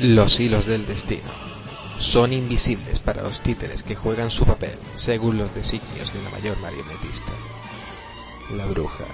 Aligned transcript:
Los 0.00 0.40
hilos 0.40 0.64
del 0.64 0.86
destino 0.86 1.30
son 1.98 2.32
invisibles 2.32 3.00
para 3.00 3.22
los 3.22 3.42
títeres 3.42 3.82
que 3.82 3.96
juegan 3.96 4.30
su 4.30 4.46
papel 4.46 4.78
según 4.94 5.36
los 5.36 5.54
designios 5.54 6.14
de 6.14 6.22
la 6.22 6.30
mayor 6.30 6.58
marionetista. 6.60 7.32
La 8.56 8.64
bruja, 8.64 9.04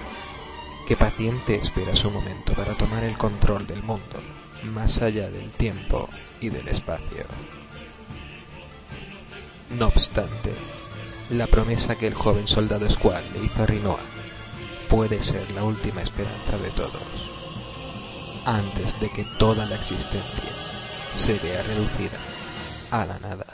que 0.87 0.95
paciente 0.95 1.55
espera 1.55 1.93
su 1.93 2.09
momento 2.09 2.53
para 2.53 2.73
tomar 2.75 3.03
el 3.03 3.17
control 3.17 3.67
del 3.67 3.83
mundo, 3.83 4.21
más 4.63 5.01
allá 5.01 5.29
del 5.29 5.51
tiempo 5.51 6.07
y 6.39 6.47
del 6.47 6.69
espacio. 6.69 7.25
No 9.77 9.87
obstante, 9.87 10.53
la 11.31 11.47
promesa 11.47 11.97
que 11.97 12.07
el 12.07 12.13
joven 12.13 12.47
soldado 12.47 12.89
Squall 12.89 13.25
le 13.33 13.43
hizo 13.43 13.61
a 13.61 13.65
Rinoa 13.65 13.99
puede 14.87 15.21
ser 15.21 15.51
la 15.51 15.65
última 15.65 16.01
esperanza 16.01 16.57
de 16.57 16.71
todos, 16.71 17.29
antes 18.45 18.97
de 19.01 19.11
que 19.11 19.25
toda 19.37 19.65
la 19.65 19.75
existencia 19.75 20.56
se 21.13 21.39
vea 21.39 21.63
reducida 21.63 22.17
a 22.91 23.05
la 23.05 23.19
nada. 23.19 23.45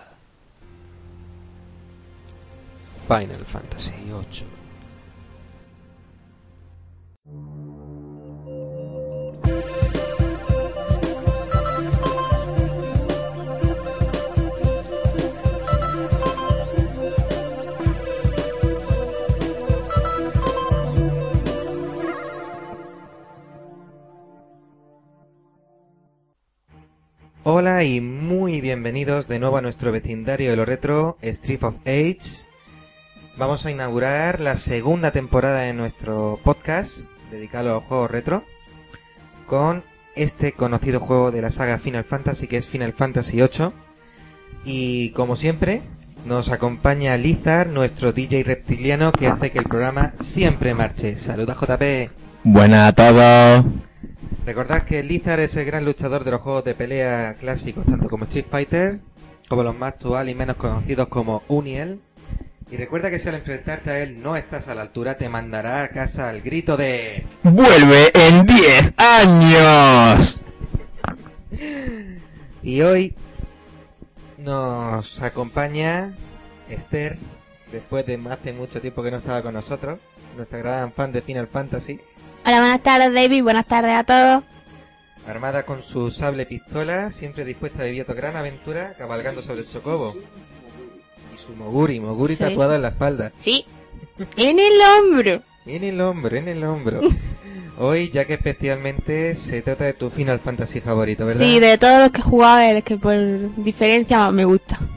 Final 3.07 3.45
Fantasy 3.45 3.91
VIII 4.05 4.62
Y 27.83 27.99
muy 27.99 28.62
bienvenidos 28.62 29.27
de 29.27 29.39
nuevo 29.39 29.57
a 29.57 29.62
nuestro 29.62 29.91
vecindario 29.91 30.49
de 30.49 30.55
lo 30.55 30.63
retro, 30.63 31.17
Street 31.21 31.63
of 31.63 31.76
Age. 31.81 32.45
Vamos 33.35 33.65
a 33.65 33.71
inaugurar 33.71 34.40
la 34.40 34.55
segunda 34.55 35.12
temporada 35.12 35.62
de 35.62 35.73
nuestro 35.73 36.40
podcast 36.45 36.99
dedicado 37.29 37.71
a 37.71 37.73
los 37.73 37.84
juegos 37.84 38.09
retro 38.09 38.45
con 39.48 39.84
este 40.15 40.53
conocido 40.53 41.01
juego 41.01 41.31
de 41.31 41.41
la 41.41 41.51
saga 41.51 41.77
Final 41.77 42.05
Fantasy 42.05 42.48
que 42.48 42.55
es 42.55 42.67
Final 42.67 42.93
Fantasy 42.93 43.35
VIII. 43.35 43.71
Y 44.63 45.09
como 45.09 45.35
siempre, 45.35 45.81
nos 46.25 46.51
acompaña 46.51 47.18
Lizard, 47.18 47.68
nuestro 47.68 48.13
DJ 48.13 48.43
reptiliano 48.43 49.12
que 49.12 49.27
hace 49.27 49.51
que 49.51 49.59
el 49.59 49.65
programa 49.65 50.13
siempre 50.21 50.73
marche. 50.73 51.18
Saluda 51.18 51.53
JP. 51.59 52.09
Buenas 52.45 52.90
a 52.90 52.93
todos. 52.93 53.65
Recordad 54.45 54.84
que 54.84 55.03
Lizard 55.03 55.39
es 55.39 55.55
el 55.55 55.65
gran 55.65 55.85
luchador 55.85 56.23
de 56.23 56.31
los 56.31 56.41
juegos 56.41 56.63
de 56.65 56.76
pelea 56.76 57.35
clásicos, 57.39 57.85
tanto 57.85 58.09
como 58.09 58.26
Street 58.26 58.45
Fighter, 58.49 58.99
como 59.48 59.63
los 59.63 59.77
más 59.77 59.93
actuales 59.93 60.34
y 60.34 60.37
menos 60.37 60.57
conocidos 60.57 61.07
como 61.07 61.43
Uniel. 61.48 61.99
Y 62.71 62.77
recuerda 62.77 63.09
que 63.09 63.20
si 63.20 63.29
al 63.29 63.35
enfrentarte 63.35 63.91
a 63.91 63.99
él 63.99 64.22
no 64.22 64.35
estás 64.35 64.67
a 64.67 64.75
la 64.75 64.81
altura, 64.81 65.16
te 65.16 65.29
mandará 65.29 65.84
a 65.84 65.90
casa 65.90 66.29
al 66.29 66.41
grito 66.41 66.75
de... 66.75 67.23
¡Vuelve 67.44 68.12
en 68.13 68.45
10 68.45 68.94
años! 68.97 70.41
Y 72.63 72.81
hoy 72.81 73.16
nos 74.38 75.22
acompaña 75.22 76.13
Esther, 76.69 77.18
después 77.74 78.06
de 78.06 78.19
hace 78.29 78.53
mucho 78.53 78.79
tiempo 78.79 79.02
que 79.03 79.12
no 79.12 79.18
estaba 79.18 79.41
con 79.41 79.56
nosotros, 79.56 80.00
nuestra 80.38 80.59
gran 80.59 80.94
fan 80.94 81.12
de 81.12 81.22
Final 81.24 81.47
Fantasy. 81.47 82.00
Hola, 82.46 82.59
buenas 82.59 82.84
tardes 82.84 83.13
David, 83.13 83.44
buenas 83.44 83.66
tardes 83.66 83.96
a 83.96 84.03
todos. 84.03 84.44
Armada 85.28 85.63
con 85.63 85.81
su 85.81 86.12
sable 86.12 86.46
pistola, 86.46 87.09
siempre 87.09 87.46
dispuesta 87.46 87.81
a 87.81 87.85
vivir 87.85 88.03
otra 88.03 88.13
gran 88.13 88.35
aventura, 88.35 88.94
cabalgando 88.97 89.41
sobre 89.41 89.62
el 89.62 89.68
chocobo. 89.68 90.16
Y 91.34 91.38
su 91.46 91.53
moguri, 91.56 92.00
moguri 92.00 92.35
Sí, 92.35 92.44
tatuado 92.44 92.72
sí. 92.72 92.75
en 92.75 92.81
la 92.84 92.90
espalda. 92.90 93.31
Sí, 93.38 93.66
en 94.38 94.59
el 94.59 94.74
hombro. 94.81 95.42
En 95.66 95.84
el 95.84 96.00
hombro, 96.00 96.38
en 96.38 96.47
el 96.50 96.64
hombro. 96.64 97.02
Hoy, 97.80 98.12
ya 98.12 98.26
que 98.26 98.36
especialmente 98.36 99.34
se 99.34 99.64
trata 99.64 99.86
de 99.86 99.94
tu 99.94 100.12
Final 100.12 100.40
Fantasy 100.40 100.80
favorito, 100.80 101.26
¿verdad? 101.26 101.40
Sí, 101.40 101.59
de 101.59 101.78
todos 101.80 102.00
los 102.02 102.12
que 102.12 102.20
he 102.20 102.24
jugado, 102.24 102.59
el 102.59 102.84
que 102.84 102.97
por 102.97 103.16
diferencia 103.64 104.20
más 104.20 104.34
me 104.34 104.46
gusta. 104.46 104.80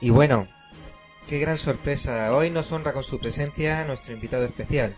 Y 0.00 0.10
bueno, 0.10 0.46
qué 1.28 1.38
gran 1.38 1.58
sorpresa. 1.58 2.34
Hoy 2.34 2.50
nos 2.50 2.72
honra 2.72 2.92
con 2.92 3.04
su 3.04 3.18
presencia 3.18 3.84
nuestro 3.84 4.12
invitado 4.12 4.44
especial. 4.44 4.94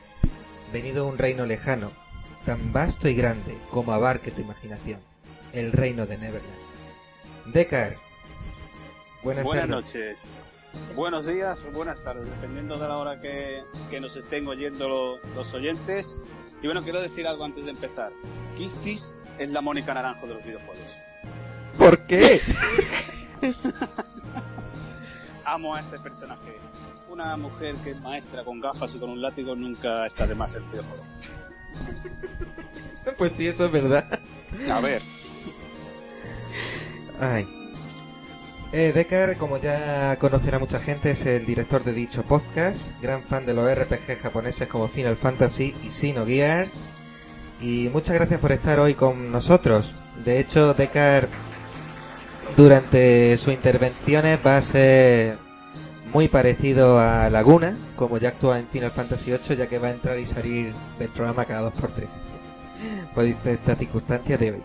Venido 0.72 1.04
de 1.04 1.10
un 1.10 1.18
reino 1.18 1.46
lejano, 1.46 1.90
tan 2.46 2.72
vasto 2.72 3.08
y 3.08 3.14
grande 3.14 3.56
como 3.70 3.92
abarque 3.92 4.30
tu 4.30 4.40
imaginación. 4.40 5.00
El 5.52 5.72
reino 5.72 6.06
de 6.06 6.16
Neverland. 6.18 6.54
Decar. 7.46 7.96
Buenas, 9.22 9.44
Buenas 9.44 9.68
tardes. 9.68 9.84
noches. 9.84 10.16
Buenos 10.94 11.26
días 11.26 11.58
o 11.68 11.72
buenas 11.72 12.00
tardes, 12.04 12.26
dependiendo 12.26 12.78
de 12.78 12.86
la 12.86 12.96
hora 12.96 13.20
que, 13.20 13.64
que 13.90 14.00
nos 14.00 14.16
estén 14.16 14.46
oyendo 14.46 14.88
lo- 14.88 15.18
los 15.34 15.52
oyentes. 15.52 16.22
Y 16.62 16.66
bueno, 16.66 16.84
quiero 16.84 17.00
decir 17.02 17.26
algo 17.26 17.44
antes 17.44 17.64
de 17.64 17.72
empezar. 17.72 18.12
Kistis 18.56 19.12
es 19.38 19.48
la 19.50 19.60
Mónica 19.62 19.92
Naranjo 19.94 20.28
de 20.28 20.34
los 20.34 20.44
videojuegos. 20.44 20.96
¿Por 21.76 22.06
qué? 22.06 22.40
Amo 25.52 25.74
a 25.74 25.80
ese 25.80 25.98
personaje. 25.98 26.56
Una 27.08 27.36
mujer 27.36 27.74
que 27.76 27.90
es 27.90 28.00
maestra 28.00 28.44
con 28.44 28.60
gafas 28.60 28.94
y 28.94 28.98
con 28.98 29.10
un 29.10 29.20
látigo 29.20 29.56
nunca 29.56 30.06
está 30.06 30.26
de 30.26 30.34
más 30.34 30.54
el 30.54 30.62
videojuego. 30.64 31.04
pues 33.18 33.32
sí, 33.32 33.48
eso 33.48 33.64
es 33.64 33.72
verdad. 33.72 34.20
A 34.70 34.80
ver, 34.80 35.02
Ay. 37.20 37.46
Eh, 38.72 38.92
Decar, 38.92 39.36
como 39.36 39.58
ya 39.58 40.16
conocerá 40.18 40.58
mucha 40.58 40.80
gente, 40.80 41.10
es 41.10 41.26
el 41.26 41.44
director 41.44 41.84
de 41.84 41.92
dicho 41.92 42.22
podcast, 42.22 42.92
gran 43.02 43.22
fan 43.22 43.44
de 43.44 43.52
los 43.52 43.70
RPG 43.70 44.20
japoneses 44.22 44.68
como 44.68 44.88
Final 44.88 45.16
Fantasy 45.16 45.74
y 45.84 45.90
Xenogears. 45.90 46.88
Y 47.60 47.90
muchas 47.92 48.14
gracias 48.14 48.40
por 48.40 48.52
estar 48.52 48.80
hoy 48.80 48.94
con 48.94 49.30
nosotros. 49.32 49.92
De 50.24 50.40
hecho, 50.40 50.72
Decar, 50.72 51.28
durante 52.56 53.36
sus 53.36 53.52
intervenciones 53.52 54.38
va 54.44 54.58
a 54.58 54.62
ser 54.62 55.38
muy 56.12 56.28
parecido 56.28 56.98
a 56.98 57.30
Laguna, 57.30 57.76
como 57.96 58.18
ya 58.18 58.30
actúa 58.30 58.58
en 58.58 58.66
Final 58.68 58.90
Fantasy 58.90 59.30
VIII, 59.30 59.56
ya 59.56 59.68
que 59.68 59.78
va 59.78 59.88
a 59.88 59.92
entrar 59.92 60.18
y 60.18 60.26
salir 60.26 60.72
del 60.98 61.08
programa 61.08 61.44
cada 61.44 61.62
dos 61.62 61.74
por 61.74 61.92
tres. 61.92 62.20
Por 63.14 63.24
esta 63.24 63.76
circunstancia 63.76 64.38
de. 64.38 64.62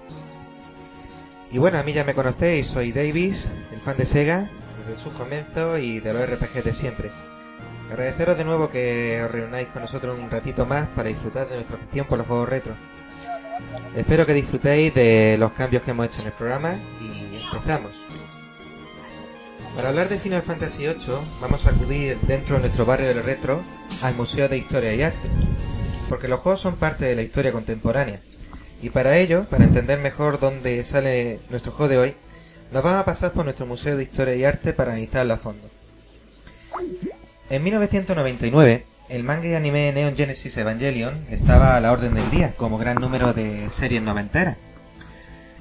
Y 1.52 1.58
bueno, 1.58 1.78
a 1.78 1.84
mí 1.84 1.94
ya 1.94 2.04
me 2.04 2.14
conocéis, 2.14 2.68
soy 2.68 2.92
Davis, 2.92 3.50
el 3.74 3.80
fan 3.80 3.98
de 3.98 4.06
Sega, 4.06 4.50
desde 4.88 5.02
sus 5.02 5.14
comienzos 5.14 5.80
y 5.80 6.00
de 6.00 6.14
los 6.14 6.30
RPG 6.30 6.64
de 6.64 6.74
siempre. 6.74 7.12
Agradeceros 7.90 8.38
de 8.38 8.46
nuevo 8.46 8.70
que 8.70 9.22
os 9.24 9.32
reunáis 9.32 9.68
con 9.68 9.82
nosotros 9.82 10.18
un 10.18 10.30
ratito 10.30 10.66
más 10.66 10.88
para 10.90 11.10
disfrutar 11.10 11.48
de 11.50 11.56
nuestra 11.56 11.78
afición 11.78 12.08
por 12.08 12.18
los 12.18 12.28
juegos 12.28 12.50
retro. 12.50 12.74
Espero 13.96 14.26
que 14.26 14.34
disfrutéis 14.34 14.94
de 14.94 15.38
los 15.40 15.52
cambios 15.52 15.84
que 15.84 15.92
hemos 15.92 16.08
hecho 16.08 16.22
en 16.22 16.28
el 16.28 16.34
programa 16.34 16.80
y 17.00 17.25
empezamos. 17.52 17.92
Para 19.76 19.90
hablar 19.90 20.10
de 20.10 20.20
Final 20.20 20.42
Fantasy 20.42 20.84
VIII, 20.84 21.18
vamos 21.42 21.66
a 21.66 21.72
acudir 21.72 22.18
dentro 22.22 22.56
de 22.56 22.62
nuestro 22.62 22.86
barrio 22.86 23.10
del 23.10 23.24
retro 23.24 23.62
al 24.02 24.16
Museo 24.16 24.48
de 24.48 24.58
Historia 24.58 24.94
y 24.94 25.02
Arte, 25.02 25.30
porque 26.08 26.28
los 26.28 26.40
juegos 26.40 26.62
son 26.62 26.76
parte 26.76 27.06
de 27.06 27.16
la 27.16 27.24
historia 27.24 27.52
contemporánea. 27.52 28.22
Y 28.82 28.90
para 28.90 29.18
ello, 29.18 29.46
para 29.50 29.66
entender 29.66 30.00
mejor 30.00 30.40
dónde 30.40 30.84
sale 30.84 31.40
nuestro 31.50 31.72
juego 31.72 31.90
de 31.90 31.98
hoy, 31.98 32.16
nos 32.72 32.84
vamos 32.84 33.02
a 33.02 33.06
pasar 33.06 33.32
por 33.32 33.44
nuestro 33.46 33.66
Museo 33.66 33.98
de 33.98 34.04
Historia 34.04 34.36
y 34.36 34.46
Arte 34.46 34.74
para 34.74 34.92
analizarlo 34.92 35.34
a 35.34 35.38
fondo. 35.38 35.70
En 37.50 37.64
1999, 37.64 38.86
el 39.10 39.24
manga 39.24 39.48
y 39.48 39.54
anime 39.54 39.92
Neon 39.92 40.16
Genesis 40.16 40.58
Evangelion 40.58 41.26
estaba 41.30 41.76
a 41.76 41.82
la 41.82 41.92
orden 41.92 42.16
del 42.16 42.32
día, 42.32 42.54
como 42.58 42.78
gran 42.78 42.98
número 42.98 43.34
de 43.34 43.70
series 43.70 44.02
noventeras. 44.02 44.58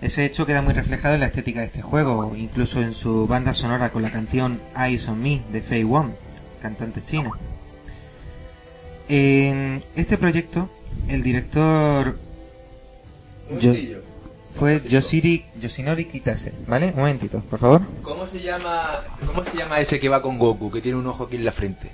Ese 0.04 0.24
hecho 0.26 0.44
queda 0.44 0.60
muy 0.60 0.74
reflejado 0.74 1.14
en 1.14 1.20
la 1.20 1.26
estética 1.26 1.60
de 1.60 1.66
este 1.66 1.80
juego, 1.80 2.34
incluso 2.36 2.80
en 2.80 2.92
su 2.92 3.26
banda 3.26 3.54
sonora 3.54 3.90
con 3.90 4.02
la 4.02 4.10
canción 4.12 4.60
Eyes 4.76 5.08
on 5.08 5.22
Me 5.22 5.42
de 5.50 5.62
Fei 5.62 5.82
Wong, 5.82 6.10
cantante 6.60 7.02
china. 7.02 7.30
En 9.08 9.82
este 9.96 10.18
proyecto, 10.18 10.68
el 11.08 11.22
director 11.22 12.18
Yo- 13.60 13.72
fue 14.58 14.80
Yoshiri, 14.86 15.46
Yoshinori 15.60 16.04
Kitase, 16.04 16.52
¿vale? 16.66 16.88
Un 16.88 16.96
momentito, 16.96 17.40
por 17.40 17.58
favor. 17.58 17.82
¿Cómo 18.02 18.26
se 18.26 18.40
llama 18.42 19.00
cómo 19.26 19.42
se 19.42 19.56
llama 19.56 19.80
ese 19.80 19.98
que 19.98 20.08
va 20.10 20.20
con 20.22 20.38
Goku, 20.38 20.70
que 20.70 20.80
tiene 20.82 20.98
un 20.98 21.06
ojo 21.06 21.24
aquí 21.24 21.36
en 21.36 21.44
la 21.46 21.52
frente? 21.52 21.90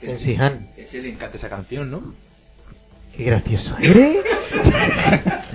Tensihan. 0.00 0.68
Ese 0.76 1.02
le 1.02 1.10
encanta 1.10 1.36
esa 1.36 1.50
canción, 1.50 1.90
¿no? 1.90 2.02
Qué 3.14 3.24
gracioso 3.24 3.76
eres. 3.78 4.24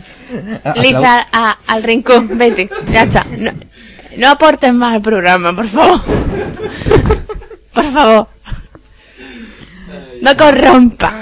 Lizard, 0.76 1.28
a- 1.32 1.58
al 1.68 1.84
rincón, 1.84 2.38
vete, 2.38 2.70
ya 2.92 3.04
está. 3.04 3.26
No, 3.38 3.52
no 4.18 4.30
aportes 4.30 4.74
más 4.74 4.96
al 4.96 5.02
programa, 5.02 5.56
por 5.56 5.68
favor. 5.68 6.02
Por 7.74 7.92
favor. 7.92 8.28
No 10.22 10.38
corrompa. 10.38 11.14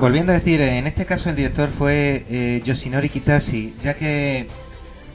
volviendo 0.00 0.32
a 0.32 0.34
decir, 0.36 0.60
en 0.60 0.86
este 0.86 1.06
caso 1.06 1.30
el 1.30 1.36
director 1.36 1.70
fue 1.76 2.24
eh, 2.28 2.62
Yoshinori 2.64 3.08
Kitase, 3.08 3.72
ya 3.82 3.94
que 3.94 4.48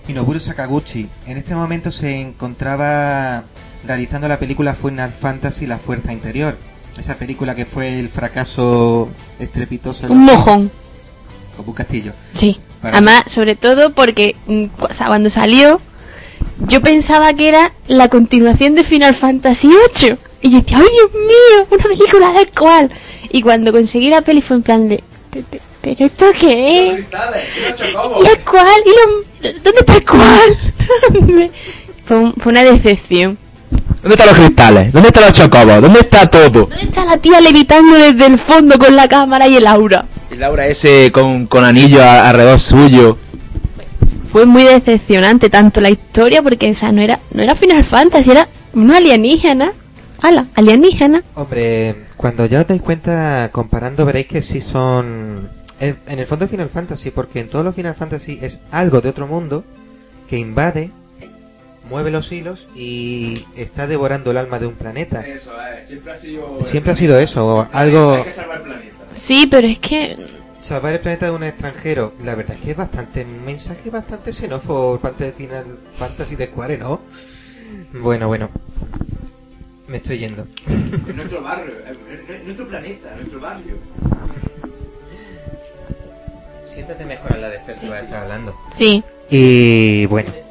Hinoburo 0.07 0.39
Sakaguchi 0.39 1.09
en 1.25 1.38
este 1.38 1.55
momento 1.55 1.91
se 1.91 2.21
encontraba 2.21 3.44
realizando 3.85 4.27
la 4.29 4.39
película 4.39 4.73
Final 4.75 5.11
Fantasy 5.11 5.67
La 5.67 5.77
Fuerza 5.77 6.13
Interior. 6.13 6.57
Esa 6.97 7.15
película 7.15 7.55
que 7.55 7.65
fue 7.65 7.99
el 7.99 8.09
fracaso 8.09 9.09
estrepitoso. 9.39 10.07
Un 10.09 10.23
mojón. 10.25 10.71
Como 11.55 11.69
un 11.69 11.75
castillo. 11.75 12.13
Sí. 12.35 12.59
Para- 12.81 12.97
Además, 12.97 13.23
sobre 13.27 13.55
todo 13.55 13.91
porque 13.94 14.35
mm, 14.47 14.63
cu- 14.65 14.85
o 14.89 14.94
sea, 14.94 15.07
cuando 15.07 15.29
salió, 15.29 15.79
yo 16.67 16.81
pensaba 16.81 17.33
que 17.33 17.47
era 17.49 17.73
la 17.88 18.09
continuación 18.09 18.75
de 18.75 18.83
Final 18.83 19.13
Fantasy 19.15 19.67
VIII. 19.67 20.17
Y 20.41 20.51
yo 20.51 20.59
decía, 20.61 20.77
¡ay, 20.79 20.85
Dios 20.91 21.11
mío! 21.13 21.67
Una 21.71 21.83
película 21.83 22.31
de 22.33 22.47
cuál. 22.47 22.91
Y 23.31 23.41
cuando 23.41 23.71
conseguí 23.71 24.09
la 24.09 24.21
peli 24.21 24.41
fue 24.41 24.57
en 24.57 24.63
plan 24.63 24.88
de, 24.89 25.03
"Pe- 25.31 25.44
pe- 25.44 25.61
¿pero 25.81 26.05
esto 26.05 26.25
qué 26.39 26.89
es? 26.89 26.94
¿Y 26.94 28.27
el 28.27 28.39
cuál? 28.44 28.81
¿Y 28.85 28.89
lo- 28.89 29.53
¿Dónde 29.63 29.79
está 29.79 29.95
el 29.95 30.05
cuál? 30.05 30.57
¿Dónde? 31.13 31.51
fue, 32.05 32.17
un- 32.17 32.33
fue 32.33 32.51
una 32.51 32.63
decepción. 32.63 33.38
¿Dónde 34.02 34.16
están 34.16 34.28
los 34.28 34.38
cristales? 34.38 34.94
¿Dónde 34.94 35.10
están 35.10 35.24
los 35.25 35.34
chocobos? 35.34 35.81
¿Dónde 35.81 36.00
está 36.00 36.30
todo? 36.30 36.50
¿Dónde 36.50 36.81
está 36.81 37.06
la 37.06 37.18
tía 37.18 37.42
levitando 37.42 37.96
desde 37.96 38.25
el 38.25 38.38
fondo 38.38 38.78
con 38.78 38.96
la 38.96 39.08
cámara 39.08 39.48
y 39.48 39.56
el 39.58 39.68
aura? 39.68 40.06
Y 40.31 40.36
Laura 40.36 40.68
ese 40.68 41.12
con, 41.12 41.48
con 41.48 41.64
anillo 41.64 42.02
a- 42.04 42.30
alrededor 42.30 42.60
suyo. 42.60 43.18
fue 44.31 44.46
muy 44.46 44.64
decepcionante 44.64 45.50
tanto 45.50 45.81
la 45.81 45.90
historia 45.90 46.42
porque 46.42 46.69
o 46.72 46.75
sea 46.75 46.92
no 46.92 47.02
era 47.02 47.19
no 47.31 47.42
era 47.42 47.56
Final 47.56 47.84
Fantasy 47.84 48.31
era 48.31 48.48
una 48.74 48.98
alienígena 48.98 49.72
ala 50.22 50.46
alienígena 50.56 51.24
Hombre, 51.36 51.96
cuando 52.18 52.46
ya 52.46 52.62
os 52.62 52.68
dais 52.68 52.81
cuenta, 52.81 53.50
comparando 53.52 54.06
veréis 54.06 54.28
que 54.28 54.42
sí 54.42 54.62
son... 54.62 55.50
En 55.80 55.98
el 56.19 56.25
fondo 56.25 56.46
es 56.46 56.52
Final 56.52 56.69
Fantasy, 56.69 57.12
porque 57.12 57.40
en 57.40 57.50
todos 57.50 57.64
los 57.64 57.75
Final 57.75 57.94
Fantasy 57.96 58.40
es 58.42 58.62
algo 58.72 59.00
de 59.00 59.10
otro 59.10 59.28
mundo 59.28 59.64
que 60.28 60.38
invade, 60.40 60.90
mueve 61.89 62.12
los 62.12 62.31
hilos 62.31 62.68
y 62.75 63.45
está 63.56 63.88
devorando 63.88 64.31
el 64.31 64.38
alma 64.38 64.60
de 64.60 64.68
un 64.68 64.75
planeta. 64.75 65.25
Eso, 65.25 65.54
eh, 65.60 65.84
siempre 65.86 66.12
ha 66.12 66.18
sido... 66.18 66.63
Siempre 66.63 66.92
ha 66.92 66.95
sido 66.95 67.19
eso, 67.19 67.68
algo... 67.72 68.25
salvar 68.30 68.57
el 68.57 68.63
planeta. 68.63 68.95
sí 69.13 69.48
pero 69.50 69.68
es 69.68 69.80
que 69.80 70.18
Salvar 70.62 70.94
el 70.94 71.00
planeta 71.00 71.28
de 71.28 71.31
un 71.31 71.44
extranjero, 71.44 72.13
la 72.25 72.36
verdad 72.36 72.57
es 72.57 72.63
que 72.63 72.72
es 72.72 72.78
bastante 72.78 73.24
mensaje 73.24 73.89
bastante 73.89 74.34
xenófobo 74.34 75.00
parte 75.00 75.24
de 75.24 75.31
Final 75.31 75.78
Fantasy 75.95 76.36
de 76.36 76.48
Square, 76.48 76.78
¿no? 76.78 77.00
Bueno, 77.94 78.28
bueno. 78.28 78.50
Me 79.88 79.98
estoy 79.98 80.18
yendo. 80.18 80.45
En 80.68 81.16
nuestro 81.16 81.42
barrio, 81.42 81.74
en 82.28 82.44
nuestro 82.44 82.68
planeta, 82.68 83.12
en 83.12 83.18
nuestro 83.19 83.40
barrio. 83.40 83.75
Siéntate 86.66 87.06
mejor 87.06 87.31
en 87.36 87.42
la 87.42 87.50
defensa 87.50 87.88
que 87.88 88.00
estar 88.00 88.24
hablando. 88.24 88.54
sí 88.72 89.04
Y 89.30 90.06
bueno. 90.07 90.46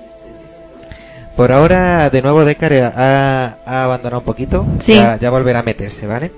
Por 1.36 1.52
ahora, 1.52 2.08
de 2.08 2.22
nuevo, 2.22 2.46
Decar 2.46 2.72
ha, 2.72 3.58
ha 3.66 3.84
abandonado 3.84 4.20
un 4.20 4.24
poquito. 4.24 4.66
Sí. 4.80 4.94
Ya, 4.94 5.18
ya 5.18 5.30
volverá 5.30 5.58
a 5.58 5.62
meterse, 5.62 6.06
¿vale? 6.06 6.32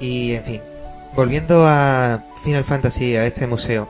Y, 0.00 0.32
en 0.32 0.44
fin. 0.44 0.60
Volviendo 1.14 1.64
a 1.66 2.24
Final 2.42 2.64
Fantasy, 2.64 3.14
a 3.14 3.26
este 3.26 3.46
museo. 3.46 3.88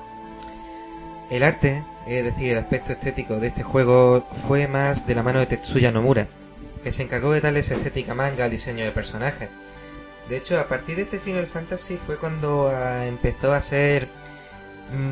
El 1.30 1.42
arte, 1.42 1.82
es 2.06 2.24
decir, 2.24 2.52
el 2.52 2.58
aspecto 2.58 2.92
estético 2.92 3.40
de 3.40 3.48
este 3.48 3.62
juego, 3.62 4.26
fue 4.46 4.68
más 4.68 5.06
de 5.06 5.14
la 5.14 5.22
mano 5.22 5.40
de 5.40 5.46
Tetsuya 5.46 5.92
Nomura, 5.92 6.26
que 6.84 6.92
se 6.92 7.02
encargó 7.02 7.32
de 7.32 7.40
darles 7.40 7.70
estética 7.70 8.14
manga 8.14 8.44
al 8.44 8.50
diseño 8.50 8.84
de 8.84 8.92
personajes. 8.92 9.48
De 10.28 10.36
hecho, 10.36 10.60
a 10.60 10.68
partir 10.68 10.96
de 10.96 11.02
este 11.02 11.18
Final 11.18 11.46
Fantasy 11.46 11.98
fue 12.06 12.16
cuando 12.16 12.70
ah, 12.74 13.06
empezó 13.06 13.52
a 13.52 13.62
ser 13.62 14.08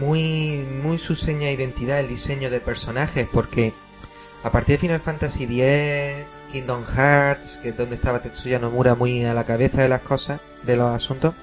muy, 0.01 0.67
muy 0.83 0.99
su 0.99 1.15
seña 1.15 1.49
de 1.49 1.55
identidad 1.55 2.01
el 2.01 2.09
diseño 2.09 2.51
de 2.51 2.61
personajes, 2.61 3.27
porque 3.31 3.73
a 4.47 4.51
partir 4.51 4.77
de 4.77 4.79
Final 4.79 5.01
Fantasy 5.01 5.43
X, 5.43 6.25
Kingdom 6.53 6.85
Hearts, 6.85 7.59
que 7.61 7.71
es 7.71 7.77
donde 7.77 7.97
estaba 7.97 8.21
Tetsuya 8.21 8.61
Nomura 8.61 8.95
muy 8.95 9.25
a 9.25 9.35
la 9.35 9.43
cabeza 9.43 9.83
de 9.83 9.89
las 9.89 10.03
cosas, 10.03 10.39
de 10.63 10.77
los 10.77 10.87
asuntos, 10.87 11.35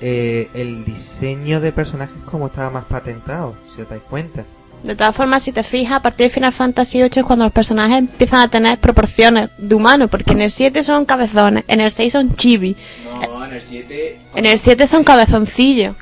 eh, 0.00 0.48
el 0.54 0.84
diseño 0.84 1.60
de 1.60 1.72
personajes 1.72 2.14
como 2.24 2.46
estaba 2.46 2.70
más 2.70 2.84
patentado, 2.84 3.56
si 3.74 3.82
os 3.82 3.88
dais 3.88 4.02
cuenta. 4.08 4.44
de 4.84 4.94
todas 4.94 5.16
formas 5.16 5.42
si 5.42 5.50
te 5.50 5.64
fijas 5.64 5.94
a 5.94 6.02
partir 6.02 6.28
de 6.28 6.30
Final 6.30 6.52
Fantasy 6.52 6.98
VIII 6.98 7.10
es 7.12 7.24
cuando 7.24 7.44
los 7.44 7.52
personajes 7.52 7.98
empiezan 7.98 8.40
a 8.40 8.48
tener 8.48 8.78
proporciones 8.78 9.50
de 9.58 9.74
humano 9.74 10.06
porque 10.06 10.30
en 10.32 10.42
el 10.42 10.50
7 10.52 10.80
son 10.84 11.04
cabezones 11.04 11.64
en 11.66 11.80
el 11.80 11.90
6 11.90 12.12
son 12.12 12.36
chibi 12.36 12.76
No, 13.04 13.44
en 13.44 13.52
el 13.52 13.62
7... 13.62 14.20
en 14.36 14.46
el 14.46 14.58
7 14.60 14.86
son 14.86 15.02
cabezoncillos 15.02 15.96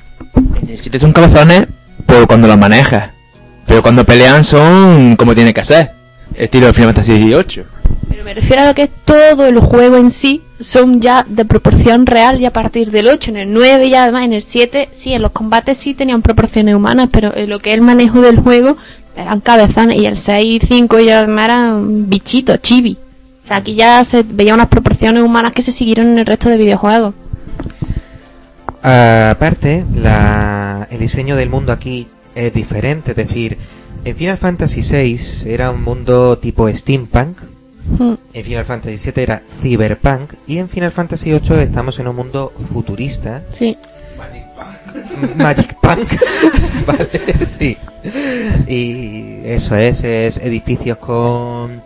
En 0.61 0.69
el 0.69 0.79
7 0.79 0.99
son 0.99 1.13
cabezones 1.13 1.65
por 2.05 2.27
cuando 2.27 2.47
los 2.47 2.57
manejas. 2.59 3.11
Pero 3.65 3.81
cuando 3.81 4.05
pelean 4.05 4.43
son 4.43 5.15
como 5.15 5.33
tiene 5.33 5.53
que 5.53 5.63
ser. 5.63 6.00
Estilo 6.35 6.67
de 6.67 6.73
Final 6.73 6.89
Fantasy 6.89 7.13
VIII. 7.13 7.65
pero 8.09 8.23
me 8.23 8.33
refiero 8.33 8.63
a 8.63 8.65
lo 8.67 8.73
que 8.73 8.83
es 8.83 8.89
todo 9.05 9.45
el 9.45 9.59
juego 9.59 9.97
en 9.97 10.09
sí 10.09 10.41
son 10.59 11.01
ya 11.01 11.25
de 11.27 11.45
proporción 11.45 12.05
real 12.05 12.39
y 12.39 12.45
a 12.45 12.53
partir 12.53 12.91
del 12.91 13.07
8 13.07 13.31
en 13.31 13.37
el 13.37 13.53
9 13.53 13.87
y 13.87 13.95
además 13.95 14.25
en 14.25 14.33
el 14.33 14.41
7 14.41 14.89
sí 14.91 15.13
en 15.13 15.21
los 15.21 15.31
combates 15.31 15.77
sí 15.77 15.93
tenían 15.93 16.21
proporciones 16.21 16.75
humanas 16.75 17.09
pero 17.11 17.35
en 17.35 17.49
lo 17.49 17.59
que 17.59 17.71
es 17.71 17.77
el 17.77 17.81
manejo 17.81 18.21
del 18.21 18.39
juego 18.39 18.77
eran 19.15 19.41
cabezones 19.41 19.97
y 19.97 20.05
el 20.05 20.17
6 20.17 20.63
y 20.63 20.65
5 20.65 20.99
ya 20.99 21.19
además 21.19 21.45
eran 21.45 22.09
bichitos 22.09 22.61
chibi 22.61 22.97
o 23.43 23.47
sea 23.47 23.57
aquí 23.57 23.75
ya 23.75 24.03
se 24.03 24.23
veía 24.23 24.53
unas 24.53 24.67
proporciones 24.67 25.23
humanas 25.23 25.53
que 25.53 25.61
se 25.61 25.71
siguieron 25.71 26.07
en 26.07 26.19
el 26.19 26.25
resto 26.25 26.49
de 26.49 26.57
videojuegos 26.57 27.13
Aparte, 28.83 29.85
la, 29.93 30.87
el 30.89 30.99
diseño 30.99 31.35
del 31.35 31.49
mundo 31.49 31.71
aquí 31.71 32.07
es 32.33 32.51
diferente, 32.53 33.11
es 33.11 33.17
decir, 33.17 33.57
en 34.05 34.15
Final 34.15 34.37
Fantasy 34.37 34.81
VI 34.81 35.49
era 35.51 35.71
un 35.71 35.83
mundo 35.83 36.37
tipo 36.37 36.67
steampunk, 36.69 37.37
Mm. 37.97 38.13
en 38.33 38.45
Final 38.45 38.63
Fantasy 38.65 39.11
VII 39.11 39.23
era 39.23 39.41
cyberpunk. 39.61 40.33
Y 40.47 40.59
en 40.59 40.69
Final 40.69 40.91
Fantasy 40.91 41.31
VIII 41.31 41.61
estamos 41.61 41.97
en 41.99 42.07
un 42.07 42.15
mundo 42.15 42.53
futurista, 42.71 43.41
sí. 43.49 43.75
Magic 45.35 45.75
Punk, 45.81 46.07
vale, 46.85 47.45
sí. 47.45 47.75
Y 48.67 49.41
eso 49.45 49.75
es, 49.75 50.03
es 50.03 50.37
edificios 50.37 50.97
con 50.97 51.81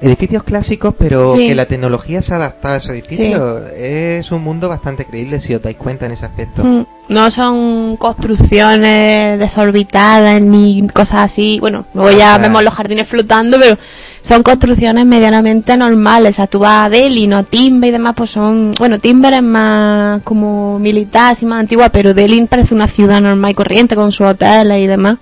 edificios 0.00 0.42
clásicos, 0.44 0.94
pero 0.98 1.34
Sí. 1.34 1.48
que 1.48 1.54
la 1.54 1.66
tecnología 1.66 2.22
se 2.22 2.32
ha 2.32 2.36
adaptado 2.36 2.74
a 2.74 2.76
esos 2.78 2.90
edificios. 2.90 3.70
Es 3.72 4.30
un 4.30 4.42
mundo 4.42 4.68
bastante 4.68 5.04
creíble 5.04 5.40
si 5.40 5.54
os 5.54 5.62
dais 5.62 5.76
cuenta 5.76 6.06
en 6.06 6.12
ese 6.12 6.24
aspecto. 6.26 6.62
Mm, 6.64 6.84
No 7.08 7.30
son 7.30 7.96
construcciones 7.96 9.38
desorbitadas 9.38 10.40
ni 10.42 10.86
cosas 10.88 11.20
así. 11.24 11.58
Bueno, 11.58 11.86
luego 11.94 12.10
ya 12.10 12.36
vemos 12.38 12.62
los 12.62 12.74
jardines 12.74 13.08
flotando, 13.08 13.58
pero 13.58 13.78
son 14.20 14.42
construcciones 14.42 15.06
medianamente 15.06 15.76
normales. 15.76 16.30
O 16.30 16.36
sea, 16.36 16.46
tú 16.46 16.58
vas 16.58 16.86
a 16.86 16.90
Delhi, 16.90 17.26
no 17.26 17.44
Timber 17.44 17.88
y 17.88 17.92
demás, 17.92 18.14
pues 18.16 18.30
son. 18.30 18.72
Bueno, 18.78 18.98
Timber 18.98 19.32
es 19.32 19.42
más 19.42 20.20
como 20.22 20.78
militar, 20.78 21.32
así 21.32 21.46
más 21.46 21.60
antigua, 21.60 21.88
pero 21.88 22.12
Delhi 22.14 22.44
parece 22.46 22.74
una 22.74 22.88
ciudad 22.88 23.20
normal 23.22 23.52
y 23.52 23.54
corriente 23.54 23.96
con 23.96 24.12
sus 24.12 24.26
hoteles 24.26 24.78
y 24.78 24.86
demás. 24.86 25.16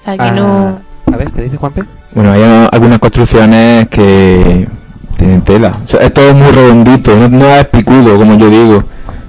O 0.00 0.04
sea, 0.04 0.16
que 0.16 0.22
Ah, 0.22 0.30
no. 0.32 0.82
A 1.06 1.16
ver, 1.16 1.30
¿qué 1.32 1.42
dice 1.42 1.56
Juanpe? 1.56 1.84
Bueno, 2.14 2.32
hay 2.32 2.42
algunas 2.70 2.98
construcciones 2.98 3.88
que 3.88 4.68
tienen 5.16 5.42
tela. 5.42 5.72
O 5.82 5.86
sea, 5.86 6.00
es 6.00 6.12
todo 6.12 6.34
muy 6.34 6.50
redondito, 6.50 7.16
no, 7.16 7.28
no 7.28 7.46
es 7.46 7.66
picudo, 7.66 8.18
como 8.18 8.36
yo 8.38 8.50
digo. 8.50 8.84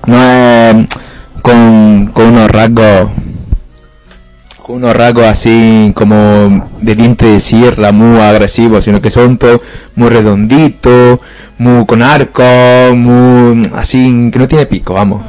No 0.06 0.22
es 0.22 0.88
con, 1.42 2.12
con 2.14 2.28
unos 2.28 2.50
rasgos 2.50 3.10
con 4.64 4.78
unos 4.78 4.96
rasgos 4.96 5.26
así 5.26 5.92
como 5.94 6.70
de 6.80 6.96
diente 6.96 7.26
de 7.26 7.40
sierra, 7.42 7.92
muy 7.92 8.20
agresivos, 8.22 8.86
sino 8.86 9.02
que 9.02 9.12
son 9.12 9.38
todos 9.38 9.60
muy 9.96 10.08
redonditos, 10.08 11.20
muy 11.58 11.86
con 11.86 12.02
arcos, 12.02 12.96
muy 12.96 13.70
así, 13.76 14.30
que 14.32 14.40
no 14.40 14.48
tiene 14.48 14.66
pico, 14.66 14.94
vamos. 14.94 15.24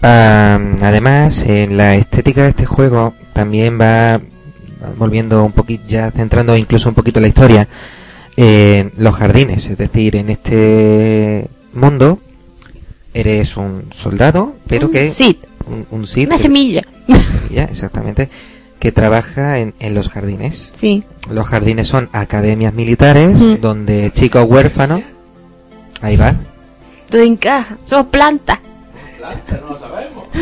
Además, 0.00 1.42
en 1.42 1.76
la 1.76 1.94
estética 1.96 2.44
de 2.44 2.50
este 2.50 2.64
juego 2.64 3.12
también 3.34 3.78
va 3.78 4.20
volviendo 4.96 5.44
un 5.44 5.52
poquito, 5.52 5.84
ya 5.88 6.10
centrando 6.10 6.56
incluso 6.56 6.88
un 6.88 6.94
poquito 6.94 7.20
la 7.20 7.28
historia, 7.28 7.68
en 8.36 8.92
los 8.96 9.14
jardines. 9.16 9.66
Es 9.68 9.78
decir, 9.78 10.16
en 10.16 10.30
este 10.30 11.48
mundo 11.72 12.18
eres 13.14 13.56
un 13.56 13.86
soldado, 13.90 14.54
pero 14.66 14.86
Un 14.86 14.92
que 14.92 15.10
un, 15.66 15.86
un 15.90 16.00
una 16.00 16.36
que- 16.36 16.38
semilla. 16.38 16.82
ya, 17.50 17.64
exactamente, 17.64 18.28
que 18.78 18.92
trabaja 18.92 19.58
en, 19.58 19.74
en 19.80 19.94
los 19.94 20.08
jardines. 20.08 20.68
Sí. 20.72 21.02
Los 21.30 21.46
jardines 21.48 21.88
son 21.88 22.08
academias 22.12 22.72
militares 22.74 23.40
Mm. 23.40 23.60
donde 23.60 24.12
chicos 24.12 24.44
huérfanos, 24.48 25.02
ahí 26.00 26.16
va, 26.16 26.34
Todo 27.10 27.22
encaja. 27.22 27.76
Somos 27.84 28.06
plantas. 28.06 28.58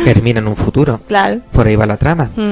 germinan 0.03 0.47
un 0.47 0.55
futuro. 0.55 1.01
Claro. 1.07 1.41
Por 1.51 1.67
ahí 1.67 1.75
va 1.75 1.85
la 1.85 1.97
trama. 1.97 2.29
Mm. 2.35 2.51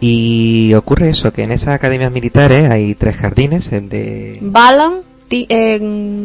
Y 0.00 0.72
ocurre 0.74 1.10
eso, 1.10 1.32
que 1.32 1.42
en 1.42 1.52
esas 1.52 1.74
academias 1.74 2.12
militares 2.12 2.70
hay 2.70 2.94
tres 2.94 3.16
jardines, 3.16 3.72
el 3.72 3.88
de 3.88 4.38
Balan, 4.40 5.00
eh, 5.30 5.78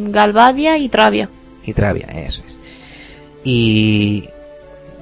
Galvadia 0.10 0.78
y 0.78 0.90
Travia. 0.90 1.30
y 1.66 1.74
Travia, 1.74 2.08
eso 2.26 2.44
es. 2.46 2.60
Y 3.44 4.30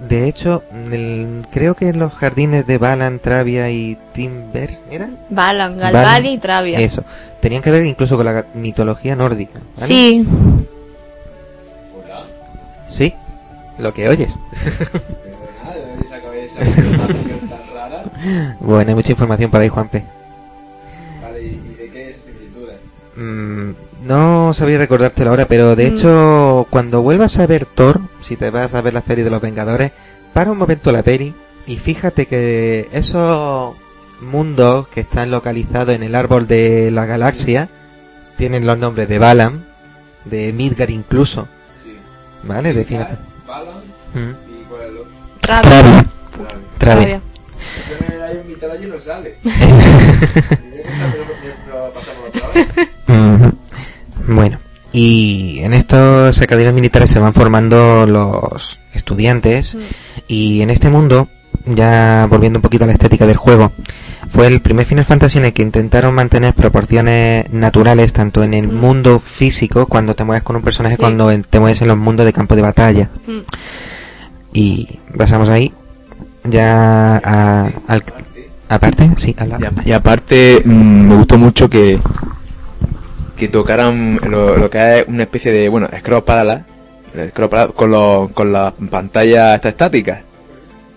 De 0.07 0.27
hecho, 0.27 0.63
el- 0.91 1.45
creo 1.51 1.75
que 1.75 1.89
en 1.89 1.99
los 1.99 2.11
jardines 2.13 2.65
de 2.65 2.79
Balan, 2.79 3.19
Travia 3.19 3.69
y 3.69 3.99
Timber, 4.15 4.79
¿era? 4.89 5.11
Balan, 5.29 5.75
Balan, 5.77 5.93
Galvadia 5.93 6.31
y 6.31 6.37
Travia. 6.39 6.79
Eso. 6.79 7.03
Tenían 7.39 7.61
que 7.61 7.69
ver 7.69 7.85
incluso 7.85 8.17
con 8.17 8.25
la 8.25 8.47
mitología 8.55 9.15
nórdica. 9.15 9.59
¿vale? 9.75 9.87
Sí, 9.87 10.25
Sí, 12.87 13.13
lo 13.77 13.93
que 13.93 14.09
oyes. 14.09 14.33
Bueno, 18.59 18.89
hay 18.89 18.95
mucha 18.95 19.11
información 19.11 19.49
por 19.51 19.61
ahí, 19.61 19.69
Juanpe. 19.69 20.03
¿y 21.41 21.75
de 21.77 21.89
qué 21.89 22.13
similitudes? 22.23 22.77
Mm, 23.15 23.71
no 24.07 24.53
sabría 24.53 24.77
recordártelo 24.77 25.31
ahora, 25.31 25.45
pero 25.45 25.75
de 25.75 25.89
Mm. 25.89 25.93
hecho, 25.93 26.67
cuando 26.69 27.01
vuelvas 27.01 27.39
a 27.39 27.47
ver 27.47 27.65
Thor, 27.65 27.99
si 28.21 28.35
te 28.35 28.49
vas 28.51 28.73
a 28.75 28.81
ver 28.81 28.93
la 28.93 29.01
peli 29.01 29.23
de 29.23 29.29
los 29.31 29.41
Vengadores, 29.41 29.91
para 30.33 30.51
un 30.51 30.57
momento 30.57 30.91
la 30.91 31.03
peli 31.03 31.33
y 31.65 31.77
fíjate 31.77 32.27
que 32.27 32.87
esos 32.91 33.75
mundos 34.21 34.87
que 34.89 35.01
están 35.01 35.31
localizados 35.31 35.95
en 35.95 36.03
el 36.03 36.13
árbol 36.15 36.47
de 36.47 36.91
la 36.91 37.05
galaxia 37.05 37.69
tienen 38.37 38.67
los 38.67 38.77
nombres 38.77 39.07
de 39.09 39.17
Balam, 39.19 39.63
de 40.25 40.53
Midgar 40.53 40.91
incluso, 40.91 41.47
Sí. 41.83 41.95
¿vale? 42.43 42.73
De 42.73 42.85
final. 42.85 43.17
Balan 43.47 43.77
Mm. 44.13 44.19
y 44.59 44.63
cuál 44.69 44.81
es 44.81 44.89
el 44.89 44.97
otro. 44.97 45.11
Travia. 45.41 45.71
Travia. 45.81 46.05
Travia. 46.77 46.77
Travia. 46.77 47.21
Allí 48.71 48.85
no 48.87 48.99
sale. 48.99 49.35
Bueno, 54.27 54.59
y 54.93 55.59
en 55.59 55.73
estos 55.73 56.41
academias 56.41 56.73
militares 56.73 57.09
se 57.09 57.19
van 57.19 57.33
formando 57.33 58.05
los 58.05 58.79
estudiantes 58.93 59.75
Mm. 59.75 59.79
y 60.27 60.61
en 60.61 60.69
este 60.69 60.89
mundo, 60.89 61.27
ya 61.65 62.27
volviendo 62.29 62.59
un 62.59 62.63
poquito 62.63 62.83
a 62.83 62.87
la 62.87 62.93
estética 62.93 63.25
del 63.25 63.37
juego, 63.37 63.71
fue 64.31 64.47
el 64.47 64.61
primer 64.61 64.85
Final 64.85 65.05
Fantasy 65.05 65.39
en 65.39 65.45
el 65.45 65.53
que 65.53 65.63
intentaron 65.63 66.13
mantener 66.13 66.53
proporciones 66.53 67.51
naturales 67.51 68.13
tanto 68.13 68.43
en 68.43 68.53
el 68.53 68.67
Mm. 68.67 68.75
mundo 68.79 69.19
físico 69.19 69.87
cuando 69.87 70.15
te 70.15 70.23
mueves 70.23 70.43
con 70.43 70.55
un 70.55 70.61
personaje 70.61 70.95
Sí. 70.95 71.01
cuando 71.01 71.31
en- 71.31 71.43
te 71.43 71.59
mueves 71.59 71.81
en 71.81 71.87
los 71.89 71.97
mundos 71.97 72.25
de 72.25 72.33
campo 72.33 72.55
de 72.55 72.61
batalla 72.61 73.09
Mm. 73.27 73.39
y 74.53 74.99
pasamos 75.17 75.49
ahí 75.49 75.73
ya 76.43 77.17
a, 77.17 77.69
al 77.87 78.03
aparte 78.69 79.09
sí 79.17 79.35
habla 79.37 79.57
Y, 79.85 79.89
y 79.89 79.91
aparte, 79.93 80.61
mm, 80.63 81.07
me 81.09 81.15
gustó 81.15 81.37
mucho 81.37 81.69
que 81.69 81.99
que 83.37 83.47
tocaran 83.47 84.19
lo, 84.29 84.57
lo 84.57 84.69
que 84.69 84.99
es 84.99 85.07
una 85.07 85.23
especie 85.23 85.51
de, 85.51 85.69
bueno, 85.69 85.89
scroll 85.99 86.23
parallax, 86.23 86.63
el 87.15 87.29
scroll 87.29 87.73
con, 87.73 87.91
los- 87.91 88.31
con 88.31 88.53
las 88.53 88.73
pantallas 88.89 89.55
estas 89.55 89.71
estáticas. 89.73 90.21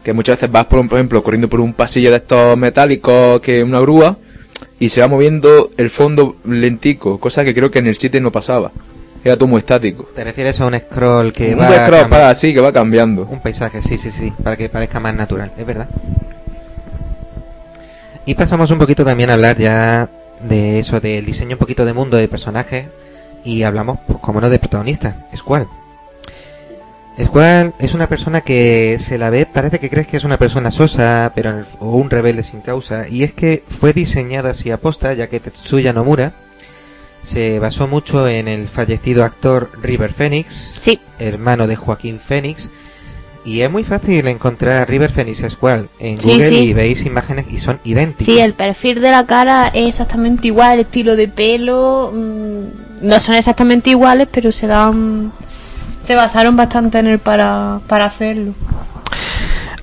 Que 0.02 0.12
muchas 0.12 0.36
veces 0.36 0.52
vas, 0.52 0.66
por, 0.66 0.86
por 0.88 0.98
ejemplo, 0.98 1.22
corriendo 1.22 1.48
por 1.48 1.60
un 1.60 1.72
pasillo 1.72 2.10
de 2.10 2.18
estos 2.18 2.58
metálicos 2.58 3.40
que 3.40 3.60
es 3.60 3.64
una 3.64 3.80
grúa 3.80 4.16
y 4.78 4.90
se 4.90 5.00
va 5.00 5.08
moviendo 5.08 5.70
el 5.78 5.88
fondo 5.88 6.36
lentico, 6.44 7.18
cosa 7.18 7.44
que 7.44 7.54
creo 7.54 7.70
que 7.70 7.78
en 7.78 7.86
el 7.86 7.96
7 7.96 8.20
no 8.20 8.30
pasaba. 8.30 8.70
Era 9.24 9.36
todo 9.36 9.48
muy 9.48 9.58
estático. 9.60 10.06
te 10.14 10.22
refieres 10.22 10.60
a 10.60 10.66
un 10.66 10.74
scroll 10.78 11.32
que 11.32 11.54
un 11.54 11.60
va 11.60 11.68
scroll 11.68 11.80
cambiando- 11.84 12.08
parallax, 12.10 12.40
sí, 12.40 12.52
que 12.54 12.60
va 12.60 12.72
cambiando. 12.72 13.22
Un 13.30 13.40
paisaje, 13.40 13.80
sí, 13.82 13.96
sí, 13.98 14.10
sí, 14.10 14.32
para 14.42 14.56
que 14.56 14.68
parezca 14.68 15.00
más 15.00 15.14
natural, 15.14 15.50
es 15.56 15.64
verdad. 15.66 15.88
Y 18.26 18.34
pasamos 18.34 18.70
un 18.70 18.78
poquito 18.78 19.04
también 19.04 19.30
a 19.30 19.34
hablar 19.34 19.58
ya 19.58 20.08
de 20.40 20.78
eso, 20.78 21.00
del 21.00 21.24
diseño 21.24 21.52
un 21.52 21.58
poquito 21.58 21.84
de 21.84 21.92
mundo 21.92 22.16
de 22.16 22.28
personajes 22.28 22.86
y 23.44 23.62
hablamos, 23.62 23.98
pues, 24.06 24.18
como 24.20 24.40
no, 24.40 24.48
de 24.50 24.58
protagonista, 24.58 25.14
Squall. 25.36 25.66
Squall 27.22 27.74
es 27.78 27.94
una 27.94 28.08
persona 28.08 28.40
que 28.40 28.96
se 28.98 29.18
la 29.18 29.30
ve, 29.30 29.46
parece 29.46 29.78
que 29.78 29.88
crees 29.90 30.06
que 30.06 30.16
es 30.16 30.24
una 30.24 30.38
persona 30.38 30.70
sosa, 30.70 31.30
pero 31.34 31.62
o 31.78 31.92
un 31.96 32.10
rebelde 32.10 32.42
sin 32.42 32.60
causa, 32.60 33.06
y 33.08 33.22
es 33.22 33.32
que 33.32 33.62
fue 33.68 33.92
diseñada 33.92 34.50
así 34.50 34.70
aposta, 34.70 35.12
ya 35.14 35.28
que 35.28 35.38
Tetsuya 35.40 35.92
Nomura 35.92 36.32
se 37.24 37.58
basó 37.58 37.88
mucho 37.88 38.28
en 38.28 38.46
el 38.46 38.68
fallecido 38.68 39.24
actor 39.24 39.70
River 39.82 40.12
Phoenix, 40.12 40.54
Sí, 40.54 41.00
hermano 41.18 41.66
de 41.66 41.74
Joaquín 41.76 42.20
Phoenix. 42.20 42.70
Y 43.46 43.60
es 43.60 43.70
muy 43.70 43.84
fácil 43.84 44.26
encontrar 44.28 44.74
a 44.74 44.84
River 44.86 45.10
Phoenix 45.12 45.42
Squall 45.50 45.90
en 45.98 46.18
Sí, 46.20 46.30
Google 46.30 46.48
sí. 46.48 46.54
y 46.56 46.72
veis 46.72 47.04
imágenes 47.04 47.44
y 47.50 47.58
son 47.58 47.78
idénticas. 47.84 48.24
sí, 48.24 48.38
el 48.38 48.54
perfil 48.54 49.02
de 49.02 49.10
la 49.10 49.26
cara 49.26 49.68
es 49.68 49.88
exactamente 49.88 50.46
igual, 50.46 50.74
el 50.74 50.80
estilo 50.86 51.14
de 51.16 51.28
pelo 51.28 52.10
mm, 52.14 53.06
no 53.06 53.20
son 53.20 53.34
exactamente 53.34 53.90
iguales, 53.90 54.28
pero 54.32 54.50
se 54.52 54.66
dan 54.66 55.30
se 56.00 56.14
basaron 56.14 56.56
bastante 56.56 56.98
en 56.98 57.06
él 57.06 57.18
para, 57.18 57.80
para 57.86 58.06
hacerlo. 58.06 58.54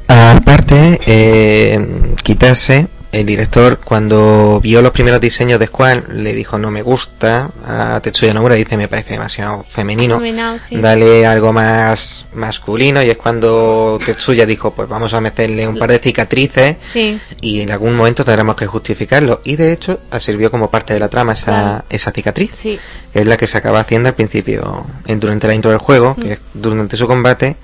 Aparte, 0.08 1.00
eh, 1.06 2.16
Kitase, 2.24 2.88
el 3.12 3.26
director, 3.26 3.80
cuando 3.84 4.60
vio 4.62 4.82
los 4.82 4.92
primeros 4.92 5.20
diseños 5.20 5.60
de 5.60 5.68
Squall, 5.68 6.06
le 6.14 6.34
dijo 6.34 6.58
no 6.58 6.72
me 6.72 6.82
gusta 6.82 7.52
a 7.66 8.00
Tetsuya 8.02 8.34
Nomura, 8.34 8.56
dice 8.56 8.78
me 8.78 8.88
parece 8.88 9.14
demasiado 9.14 9.64
femenino. 9.64 10.20
Sí. 10.60 10.78
Dale 10.78 11.26
algo 11.26 11.52
más 11.52 12.26
masculino 12.34 13.04
y 13.04 13.10
es 13.10 13.18
cuando 13.18 14.00
Tetsuya 14.06 14.46
dijo 14.46 14.72
pues 14.72 14.88
vamos 14.88 15.14
a 15.14 15.20
meterle 15.22 15.68
un 15.68 15.78
par 15.78 15.92
de 15.92 16.00
cicatrices 16.00 16.78
Sí, 16.82 17.20
y 17.42 17.62
en 17.62 17.72
algún 17.72 17.96
momento 17.96 18.24
tendremos 18.24 18.56
que 18.56 18.66
justificarlo 18.68 19.42
y 19.44 19.56
de 19.58 19.74
hecho 19.74 20.00
sirvió 20.20 20.50
como 20.50 20.70
parte 20.70 20.94
de 20.94 21.00
la 21.00 21.10
trama 21.10 21.34
esa, 21.34 21.46
Claro. 21.46 21.84
esa 21.90 22.12
cicatriz 22.12 22.52
sí. 22.56 22.80
que 23.12 23.20
es 23.20 23.26
la 23.26 23.36
que 23.38 23.48
se 23.48 23.58
acaba 23.58 23.82
haciendo 23.82 24.10
al 24.10 24.16
principio 24.16 24.86
en, 25.06 25.20
durante 25.20 25.48
la 25.48 25.54
intro 25.56 25.72
del 25.72 25.80
juego 25.80 26.16
Mm. 26.18 26.22
que 26.22 26.34
es 26.34 26.40
durante 26.54 26.96
su 26.98 27.08
combate 27.08 27.56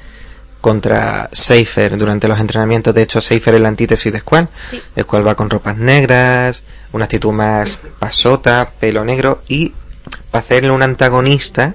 contra 0.68 1.30
Seifer 1.32 1.98
durante 1.98 2.28
los 2.28 2.38
entrenamientos 2.42 2.94
de 2.94 3.02
hecho 3.04 3.22
Seifer 3.22 3.56
es 3.56 3.62
la 3.62 3.70
antítesis 3.70 4.12
de 4.12 4.20
Squall 4.20 4.50
Sí. 4.70 4.82
Squall 5.00 5.26
va 5.26 5.36
con 5.36 5.50
ropas 5.50 5.78
negras 5.78 6.64
una 6.92 7.06
actitud 7.06 7.32
más 7.32 7.80
pasota 8.00 8.70
pelo 8.78 9.06
negro 9.06 9.42
y 9.48 9.72
para 10.30 10.44
hacerle 10.44 10.72
un 10.72 10.84
antagonista 10.84 11.74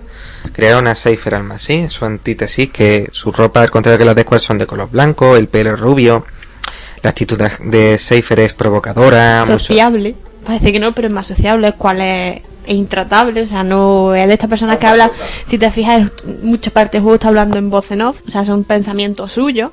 crearon 0.52 0.86
a 0.88 0.94
Seifer 0.94 1.34
Almasí 1.34 1.88
su 1.88 2.04
antítesis 2.04 2.68
que 2.70 3.08
su 3.12 3.32
ropa 3.32 3.62
al 3.62 3.70
contrario 3.70 3.98
que 3.98 4.04
las 4.04 4.14
de 4.14 4.24
Squall 4.24 4.40
son 4.40 4.58
de 4.58 4.66
color 4.66 4.90
blanco 4.90 5.36
el 5.36 5.48
pelo 5.48 5.72
es 5.72 5.80
rubio 5.80 6.26
la 7.02 7.10
actitud 7.10 7.40
de- 7.60 7.96
Seifer 7.98 8.40
es 8.40 8.52
provocadora 8.52 9.40
mucho- 9.40 9.58
sociable. 9.58 10.14
Parece 10.44 10.70
que 10.72 10.78
no, 10.80 10.92
pero 10.92 11.08
es 11.08 11.14
más 11.14 11.26
sociable, 11.26 11.68
es 11.68 11.74
cual 11.74 12.00
es, 12.00 12.42
es 12.66 12.74
intratable, 12.74 13.42
o 13.42 13.46
sea, 13.46 13.62
no 13.62 14.14
es 14.14 14.26
de 14.26 14.34
esta 14.34 14.48
persona 14.48 14.78
que 14.78 14.86
habla, 14.86 15.10
si 15.44 15.58
te 15.58 15.70
fijas, 15.70 16.10
en 16.26 16.46
muchas 16.46 16.72
partes 16.72 16.92
del 16.92 17.02
juego 17.02 17.14
está 17.14 17.28
hablando 17.28 17.58
en 17.58 17.70
voz 17.70 17.90
en 17.90 18.02
off, 18.02 18.20
o 18.26 18.30
sea, 18.30 18.44
son 18.44 18.64
pensamientos 18.64 19.32
suyos. 19.32 19.72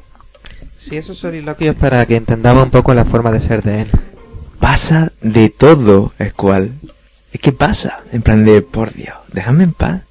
Sí, 0.77 0.96
esos 0.96 1.17
soliloquios 1.17 1.75
para 1.75 2.05
que 2.05 2.15
entendamos 2.15 2.63
un 2.63 2.72
poco 2.72 2.93
la 2.93 3.05
forma 3.05 3.31
de 3.31 3.41
ser 3.41 3.63
de 3.63 3.81
él. 3.81 3.88
Pasa 4.60 5.12
de 5.22 5.50
todo, 5.50 6.13
Squall. 6.24 6.72
Es 7.34 7.39
que 7.41 7.51
pasa, 7.51 8.00
en 8.12 8.22
plan 8.22 8.46
de, 8.46 8.62
por 8.62 8.93
Dios, 8.93 9.15
déjame 9.34 9.65
en 9.65 9.74
paz. 9.74 10.01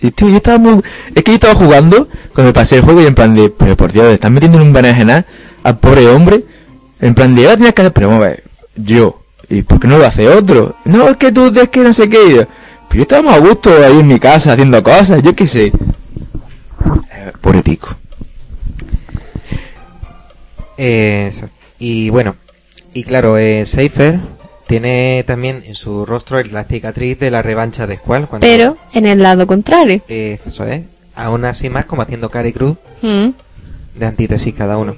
Y 0.00 0.10
tío, 0.12 0.28
yo 0.28 0.36
estaba 0.36 0.58
muy... 0.58 0.82
Es 1.14 1.24
que 1.24 1.32
yo 1.32 1.34
estaba 1.34 1.54
jugando 1.54 2.08
cuando 2.34 2.50
me 2.50 2.52
pasé 2.52 2.76
el 2.76 2.82
juego 2.82 3.02
y 3.02 3.06
en 3.06 3.14
plan 3.14 3.34
de, 3.34 3.50
pero 3.50 3.76
por 3.76 3.92
Dios, 3.92 4.12
están 4.12 4.32
metiendo 4.32 4.58
en 4.58 4.68
un 4.68 4.72
berenjenal 4.72 5.26
al 5.62 5.78
pobre 5.78 6.08
hombre. 6.08 6.44
En 7.00 7.14
plan 7.14 7.34
de, 7.34 7.44
ahora 7.44 7.56
tienes 7.56 7.74
que 7.74 7.82
hacer, 7.82 7.92
pero 7.92 8.08
vamos 8.08 8.24
a 8.24 8.28
ver, 8.28 8.44
yo, 8.76 9.19
¿y 9.50 9.62
por 9.62 9.78
qué 9.80 9.88
no 9.88 9.98
lo 9.98 10.06
hace 10.06 10.26
otro? 10.28 10.76
No, 10.84 11.08
es 11.08 11.16
que 11.18 11.30
tú, 11.32 11.52
es 11.54 11.68
que 11.68 11.80
no 11.80 11.92
sé 11.92 12.08
qué. 12.08 12.46
Pero 12.88 12.94
yo 12.98 13.02
estaba 13.02 13.22
más 13.22 13.36
a 13.36 13.40
gusto 13.40 13.70
ahí 13.84 13.98
en 14.00 14.06
mi 14.08 14.18
casa 14.18 14.52
haciendo 14.54 14.82
cosas, 14.82 15.22
yo 15.22 15.34
qué 15.36 15.46
sé. 15.46 15.72
Eh, 20.76 21.26
eso. 21.28 21.48
Y 21.78 22.10
bueno, 22.10 22.36
y 22.94 23.04
claro, 23.04 23.36
eh, 23.38 23.64
Seifer 23.66 24.18
tiene 24.66 25.24
también 25.26 25.62
en 25.66 25.74
su 25.74 26.06
rostro 26.06 26.42
la 26.44 26.64
cicatriz 26.64 27.18
de 27.18 27.30
la 27.30 27.42
revancha 27.42 27.86
de 27.86 27.96
Squall. 27.96 28.26
Cuando, 28.28 28.46
Pero 28.46 28.76
en 28.94 29.06
el 29.06 29.22
lado 29.22 29.46
contrario. 29.46 30.00
Eh, 30.08 30.38
eso 30.46 30.64
es. 30.64 30.82
Aún 31.14 31.44
así 31.44 31.68
más 31.68 31.84
como 31.86 32.02
haciendo 32.02 32.30
cara 32.30 32.48
y 32.48 32.52
cruz 32.52 32.76
Mm. 33.02 33.28
de 33.96 34.06
antítesis 34.06 34.54
cada 34.54 34.76
uno. 34.78 34.96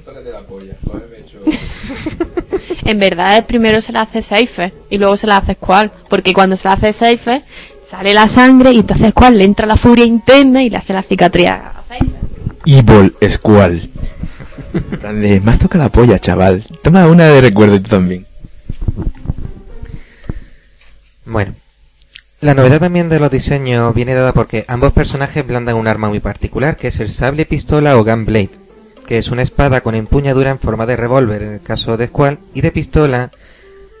En 2.85 2.99
verdad, 2.99 3.45
primero 3.45 3.81
se 3.81 3.91
la 3.91 4.01
hace 4.01 4.21
Seifer 4.21 4.73
y 4.89 4.97
luego 4.97 5.15
se 5.17 5.27
la 5.27 5.37
hace 5.37 5.53
Squall, 5.53 5.91
porque 6.09 6.33
cuando 6.33 6.55
se 6.55 6.67
la 6.67 6.73
hace 6.73 6.93
Seifer 6.93 7.43
sale 7.85 8.13
la 8.13 8.27
sangre 8.27 8.71
y 8.71 8.79
entonces 8.79 9.09
Squall 9.09 9.37
le 9.37 9.45
entra 9.45 9.67
la 9.67 9.77
furia 9.77 10.05
interna 10.05 10.63
y 10.63 10.69
le 10.69 10.77
hace 10.77 10.93
la 10.93 11.03
cicatriz 11.03 11.47
a 11.47 11.81
Seifer. 11.81 12.07
Evil 12.65 13.15
Squall. 13.29 13.89
Más 15.43 15.59
toca 15.59 15.77
la 15.77 15.89
polla, 15.89 16.19
chaval. 16.19 16.63
Toma 16.81 17.07
una 17.07 17.27
de 17.27 17.41
recuerdo 17.41 17.81
tú 17.81 17.89
también. 17.89 18.25
Bueno. 21.25 21.55
La 22.41 22.53
novedad 22.53 22.81
también 22.81 23.07
de 23.07 23.21
los 23.21 23.31
diseños 23.31 23.95
viene 23.95 24.13
dada 24.13 24.33
porque 24.33 24.65
ambos 24.67 24.91
personajes 24.91 25.47
blandan 25.47 25.77
un 25.77 25.87
arma 25.87 26.09
muy 26.09 26.19
particular, 26.19 26.75
que 26.75 26.89
es 26.89 26.99
el 26.99 27.09
sable 27.09 27.45
pistola 27.45 27.95
o 27.95 28.03
gunblade, 28.03 28.49
que 29.07 29.17
es 29.17 29.29
una 29.29 29.41
espada 29.41 29.81
con 29.81 29.95
empuñadura 29.95 30.51
en 30.51 30.59
forma 30.59 30.85
de 30.85 30.95
revólver 30.95 31.41
en 31.43 31.53
el 31.53 31.61
caso 31.61 31.97
de 31.97 32.07
Squall 32.07 32.39
y 32.53 32.61
de 32.61 32.71
pistola 32.71 33.31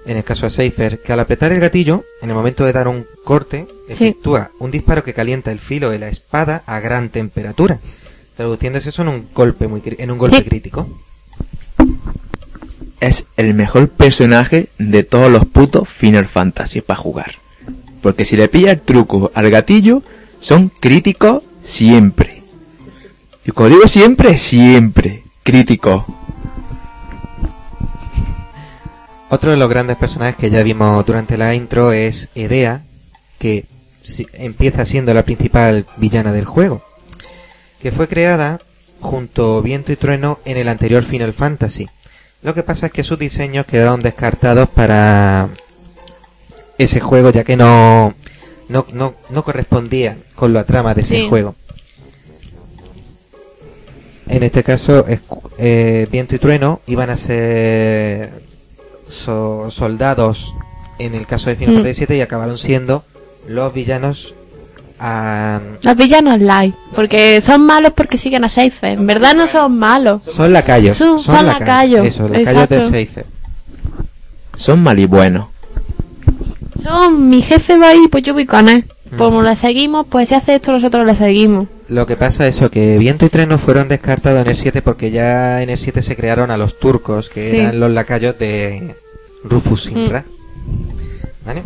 en 0.05 0.17
el 0.17 0.23
caso 0.25 0.45
de 0.45 0.51
Seifer, 0.51 0.99
que 1.01 1.13
al 1.13 1.19
apretar 1.21 1.53
el 1.53 1.61
gatillo, 1.61 2.03
en 2.21 2.29
el 2.29 2.35
momento 2.35 2.65
de 2.65 2.73
dar 2.73 2.87
un 2.89 3.05
corte, 3.23 3.67
Sí. 3.89 4.07
efectúa 4.07 4.51
un 4.59 4.69
disparo 4.71 5.03
que 5.03 5.13
calienta 5.13 5.51
el 5.51 5.59
filo 5.59 5.89
de 5.89 5.99
la 5.99 6.09
espada 6.09 6.63
a 6.65 6.79
gran 6.81 7.09
temperatura. 7.09 7.79
Traduciéndose 8.35 8.89
eso 8.89 9.01
en 9.03 9.07
un 9.09 9.27
golpe 9.33 9.67
muy 9.67 9.81
en 9.85 10.11
un 10.11 10.17
golpe 10.17 10.37
Sí. 10.37 10.43
crítico. 10.43 10.89
Es 12.99 13.25
el 13.37 13.53
mejor 13.53 13.89
personaje 13.89 14.69
de 14.77 15.03
todos 15.03 15.29
los 15.31 15.45
putos 15.45 15.87
Final 15.89 16.25
Fantasy 16.25 16.81
para 16.81 16.97
jugar. 16.99 17.35
Porque 18.01 18.25
si 18.25 18.35
le 18.37 18.47
pilla 18.47 18.71
el 18.71 18.81
truco 18.81 19.31
al 19.33 19.49
gatillo, 19.49 20.01
son 20.39 20.69
críticos 20.69 21.43
siempre. 21.61 22.32
Y 23.45 23.51
cuando 23.51 23.75
digo 23.75 23.87
siempre, 23.87 24.37
siempre. 24.37 25.23
Críticos. 25.43 26.05
Otro 29.29 29.51
de 29.51 29.57
los 29.57 29.69
grandes 29.69 29.97
personajes 29.97 30.35
que 30.35 30.49
ya 30.49 30.61
vimos 30.63 31.05
durante 31.05 31.37
la 31.37 31.55
intro 31.55 31.91
es 31.91 32.29
Edea, 32.35 32.83
que 33.39 33.65
empieza 34.33 34.85
siendo 34.85 35.13
la 35.13 35.23
principal 35.23 35.85
villana 35.97 36.31
del 36.31 36.45
juego, 36.45 36.83
que 37.81 37.91
fue 37.91 38.07
creada 38.07 38.59
junto 39.01 39.61
Viento 39.61 39.91
y 39.91 39.95
Trueno 39.95 40.39
en 40.45 40.57
el 40.57 40.67
anterior 40.69 41.03
Final 41.03 41.33
Fantasy. 41.33 41.89
Lo 42.43 42.53
que 42.53 42.63
pasa 42.63 42.87
es 42.87 42.91
que 42.91 43.03
sus 43.03 43.17
diseños 43.17 43.65
quedaron 43.65 44.01
descartados 44.01 44.69
para 44.69 45.49
ese 46.77 46.99
juego 46.99 47.29
ya 47.29 47.43
que 47.43 47.55
no 47.57 48.13
no, 48.69 48.85
no, 48.93 49.13
no 49.29 49.43
correspondía 49.43 50.17
con 50.35 50.53
la 50.53 50.63
trama 50.63 50.93
de 50.93 51.01
ese 51.01 51.15
Sí. 51.17 51.27
juego. 51.29 51.55
En 54.27 54.43
este 54.43 54.63
caso, 54.63 55.05
escu- 55.05 55.41
eh, 55.57 56.07
Viento 56.11 56.35
y 56.35 56.39
Trueno 56.39 56.79
iban 56.87 57.09
a 57.09 57.17
ser 57.17 58.31
so- 59.07 59.69
soldados 59.69 60.53
en 60.99 61.13
el 61.15 61.25
caso 61.27 61.49
de 61.49 61.55
Final 61.55 61.75
Mm. 61.75 61.77
Fantasy 61.79 62.05
VII 62.05 62.17
y 62.17 62.21
acabaron 62.21 62.57
siendo 62.57 63.03
los 63.47 63.73
villanos 63.73 64.33
ah, 64.99 65.59
Los 65.83 65.95
villanos 65.97 66.39
light, 66.39 66.73
porque 66.95 67.41
son 67.41 67.65
malos 67.65 67.91
porque 67.93 68.17
siguen 68.17 68.45
a 68.45 68.49
Seifer. 68.49 68.97
En 68.97 69.05
verdad 69.07 69.35
no 69.35 69.47
son 69.47 69.77
malos. 69.77 70.21
son 70.23 70.53
lacayos. 70.53 70.95
Son- 70.95 71.19
son 71.19 71.45
lacayos, 71.45 72.05
Eso, 72.07 72.29
lacayos 72.29 72.45
de 72.69 72.75
exacto. 72.75 72.89
Seifer. 72.89 73.25
Son 74.55 74.81
malibuenos. 74.81 75.47
Son 76.81 77.29
mi 77.29 77.41
jefe 77.41 77.77
va 77.77 77.89
ahí, 77.89 78.07
pues 78.09 78.23
yo 78.23 78.33
voy 78.33 78.45
con 78.45 78.69
él. 78.69 78.85
Mm. 79.11 79.17
Como 79.17 79.41
le 79.43 79.55
seguimos, 79.55 80.05
pues 80.09 80.29
si 80.29 80.35
hace 80.35 80.55
esto 80.55 80.71
nosotros 80.71 81.05
le 81.05 81.15
seguimos. 81.15 81.67
Lo 81.89 82.05
que 82.07 82.15
pasa 82.15 82.47
es 82.47 82.55
eso, 82.55 82.71
que 82.71 82.97
Viento 82.97 83.25
y 83.25 83.29
Trueno 83.29 83.59
fueron 83.59 83.87
descartados 83.87 84.41
en 84.41 84.47
el 84.49 84.55
7 84.57 84.81
porque 84.81 85.11
ya 85.11 85.61
en 85.61 85.69
el 85.69 85.77
7 85.77 86.01
se 86.01 86.15
crearon 86.15 86.49
a 86.49 86.57
los 86.57 86.79
turcos, 86.79 87.29
que 87.29 87.49
Sí. 87.49 87.57
eran 87.59 87.79
los 87.79 87.91
lacayos 87.91 88.37
de 88.39 88.95
Rufus 89.43 89.83
Sintra. 89.85 90.23
¿Vale? 91.45 91.61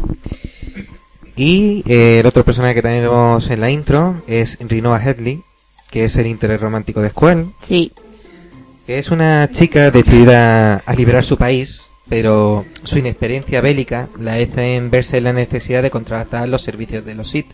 Y 1.35 1.83
eh, 1.87 2.19
el 2.21 2.25
otro 2.25 2.43
personaje 2.43 2.73
que 2.75 2.81
también 2.81 3.03
vemos 3.03 3.49
en 3.51 3.61
la 3.61 3.69
intro 3.69 4.21
es 4.27 4.57
Rinoa 4.59 5.01
Headley, 5.03 5.41
que 5.91 6.05
es 6.05 6.15
el 6.15 6.25
interés 6.27 6.59
romántico 6.61 7.01
de 7.01 7.09
Squall, 7.09 7.51
Sí. 7.61 7.91
que 8.87 8.97
es 8.97 9.11
una 9.11 9.49
chica 9.51 9.91
decidida 9.91 10.77
a 10.77 10.95
liberar 10.95 11.23
su 11.23 11.37
país, 11.37 11.83
pero 12.09 12.65
su 12.83 12.97
inexperiencia 12.97 13.61
bélica 13.61 14.07
la 14.19 14.33
hace 14.35 14.79
verse 14.89 15.17
en 15.17 15.25
la 15.25 15.33
necesidad 15.33 15.83
de 15.83 15.91
contratar 15.91 16.49
los 16.49 16.63
servicios 16.63 17.05
de 17.05 17.13
los 17.13 17.29
Sith, 17.29 17.51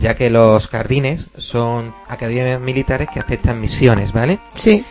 ya 0.00 0.16
que 0.16 0.30
los 0.30 0.66
jardines 0.68 1.26
son 1.36 1.94
academias 2.08 2.60
militares 2.60 3.08
que 3.12 3.20
aceptan 3.20 3.60
misiones, 3.60 4.12
¿vale? 4.12 4.38
Sí. 4.56 4.84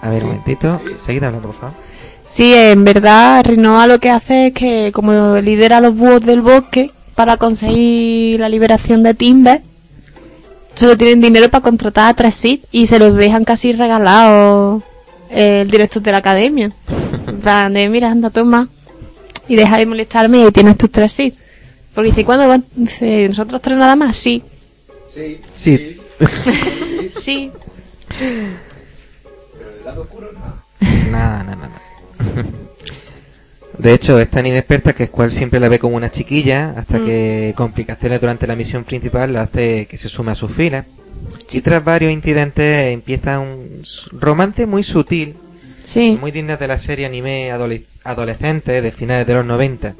A 0.00 0.08
ver, 0.10 0.22
un 0.24 0.30
momentito, 0.30 0.80
seguid 0.96 1.22
hablando, 1.22 1.48
por 1.48 1.58
favor. 1.58 1.76
Sí, 2.26 2.54
en 2.54 2.84
verdad 2.84 3.42
Rinoa 3.44 3.86
lo 3.86 4.00
que 4.00 4.10
hace 4.10 4.48
es 4.48 4.52
que 4.54 4.90
como 4.92 5.38
lidera 5.38 5.78
a 5.78 5.80
los 5.80 5.94
búhos 5.94 6.20
del 6.20 6.42
bosque 6.42 6.90
para 7.14 7.36
conseguir 7.36 8.40
la 8.40 8.48
liberación 8.48 9.02
de 9.02 9.14
Timber, 9.14 9.62
solo 10.74 10.96
tienen 10.96 11.20
dinero 11.20 11.48
para 11.48 11.62
contratar 11.62 12.10
a 12.10 12.14
tres 12.14 12.34
Sith 12.34 12.64
y 12.70 12.86
se 12.86 12.98
los 12.98 13.14
dejan 13.14 13.44
casi 13.44 13.72
regalados 13.72 14.82
eh, 15.30 15.62
el 15.62 15.70
director 15.70 16.02
de 16.02 16.12
la 16.12 16.18
academia. 16.18 16.70
Plan 17.42 17.72
de, 17.72 17.88
mira, 17.88 18.10
anda, 18.10 18.30
toma. 18.30 18.68
Y 19.48 19.56
deja 19.56 19.78
de 19.78 19.86
molestarme 19.86 20.44
y 20.46 20.52
tienes 20.52 20.76
tus 20.76 20.92
tres 20.92 21.12
Sith. 21.12 21.34
Porque 21.98 22.10
dice, 22.10 22.24
¿cuándo 22.24 22.46
van? 22.46 22.64
Dice, 22.76 23.28
¿nosotros 23.28 23.60
tres 23.60 23.76
nada 23.76 23.96
más? 23.96 24.16
Sí. 24.16 24.40
Sí. 25.52 25.98
Sí. 27.16 27.50
Nada, 31.10 31.42
nada, 31.42 31.56
nada. 31.56 31.82
De 33.78 33.92
hecho, 33.92 34.20
es 34.20 34.30
tan 34.30 34.46
inexperta 34.46 34.92
que 34.92 35.06
Squall 35.08 35.32
siempre 35.32 35.58
la 35.58 35.68
ve 35.68 35.80
como 35.80 35.96
una 35.96 36.12
chiquilla 36.12 36.70
hasta 36.76 37.00
Mm. 37.00 37.04
que 37.06 37.54
complicaciones 37.56 38.20
durante 38.20 38.46
la 38.46 38.54
misión 38.54 38.84
principal 38.84 39.32
la 39.32 39.42
hace 39.42 39.86
que 39.86 39.98
se 39.98 40.08
sume 40.08 40.30
a 40.30 40.36
sus 40.36 40.52
filas. 40.52 40.84
Y 41.50 41.60
tras 41.62 41.82
varios 41.82 42.12
incidentes 42.12 42.92
empieza 42.92 43.40
un 43.40 43.82
romance 44.12 44.66
muy 44.66 44.84
sutil, 44.84 45.34
Sí. 45.84 46.16
muy 46.20 46.30
digno 46.30 46.56
de 46.56 46.68
la 46.68 46.78
serie 46.78 47.06
anime 47.06 47.50
adole- 47.52 47.86
adolescente 48.04 48.82
de 48.82 48.92
finales 48.92 49.26
de 49.26 49.34
los 49.34 49.44
90. 49.46 49.96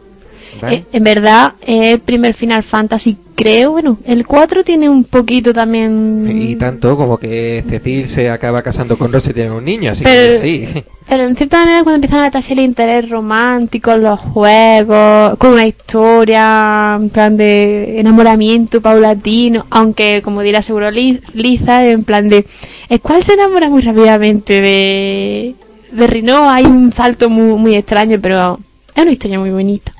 ¿Vale? 0.61 0.77
Eh, 0.77 0.85
en 0.93 1.05
verdad, 1.05 1.55
es 1.67 1.95
el 1.95 1.99
primer 2.01 2.35
Final 2.35 2.63
Fantasy, 2.63 3.17
creo. 3.35 3.73
Bueno, 3.73 3.99
el 4.05 4.27
4 4.27 4.65
tiene 4.65 4.89
un 4.89 5.05
poquito 5.05 5.53
también. 5.53 6.27
Y 6.41 6.57
tanto 6.57 6.97
como 6.97 7.19
que 7.19 7.65
Cecil 7.69 8.07
se 8.07 8.31
acaba 8.31 8.63
casando 8.63 8.97
con 8.99 9.13
Rose 9.13 9.31
y 9.31 9.35
tienen 9.35 9.53
un 9.53 9.65
niño, 9.65 9.93
así 9.93 10.05
Pero- 10.05 10.33
que 10.33 10.39
sí. 10.39 10.69
Pero 11.09 11.25
en 11.27 11.37
cierta 11.37 11.61
manera, 11.61 11.83
cuando 11.85 11.95
empiezan 11.97 12.19
a 12.19 12.23
meterse 12.25 12.53
el 12.53 12.61
interés 12.61 13.09
romántico, 13.09 13.93
en 13.93 14.03
los 14.03 14.21
juegos, 14.21 15.37
con 15.39 15.53
una 15.53 15.67
historia, 15.67 16.97
en 17.01 17.09
plan 17.11 17.37
de 17.37 17.99
enamoramiento 18.01 18.81
paulatino, 18.81 19.67
aunque, 19.71 20.21
como 20.23 20.43
dirá 20.43 20.61
seguro 20.63 20.91
Li- 20.91 21.21
Liza, 21.33 21.87
en 21.87 22.05
plan 22.05 22.29
de. 22.29 22.45
El 22.91 23.01
cual 23.01 23.23
se 23.23 23.35
enamora 23.35 23.69
muy 23.69 23.83
rápidamente 23.83 24.61
de. 24.61 25.55
De 25.93 26.07
Rinoa, 26.07 26.55
hay 26.57 26.67
un 26.67 26.93
salto 26.93 27.31
muy, 27.31 27.59
muy 27.59 27.75
extraño, 27.75 28.19
pero 28.21 28.59
es 28.95 29.03
una 29.03 29.13
historia 29.13 29.39
muy 29.39 29.49
bonita. 29.51 29.93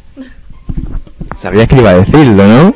Sabías 1.39 1.69
que 1.69 1.77
iba 1.77 1.91
a 1.91 1.95
decirlo, 1.95 2.47
¿no? 2.47 2.75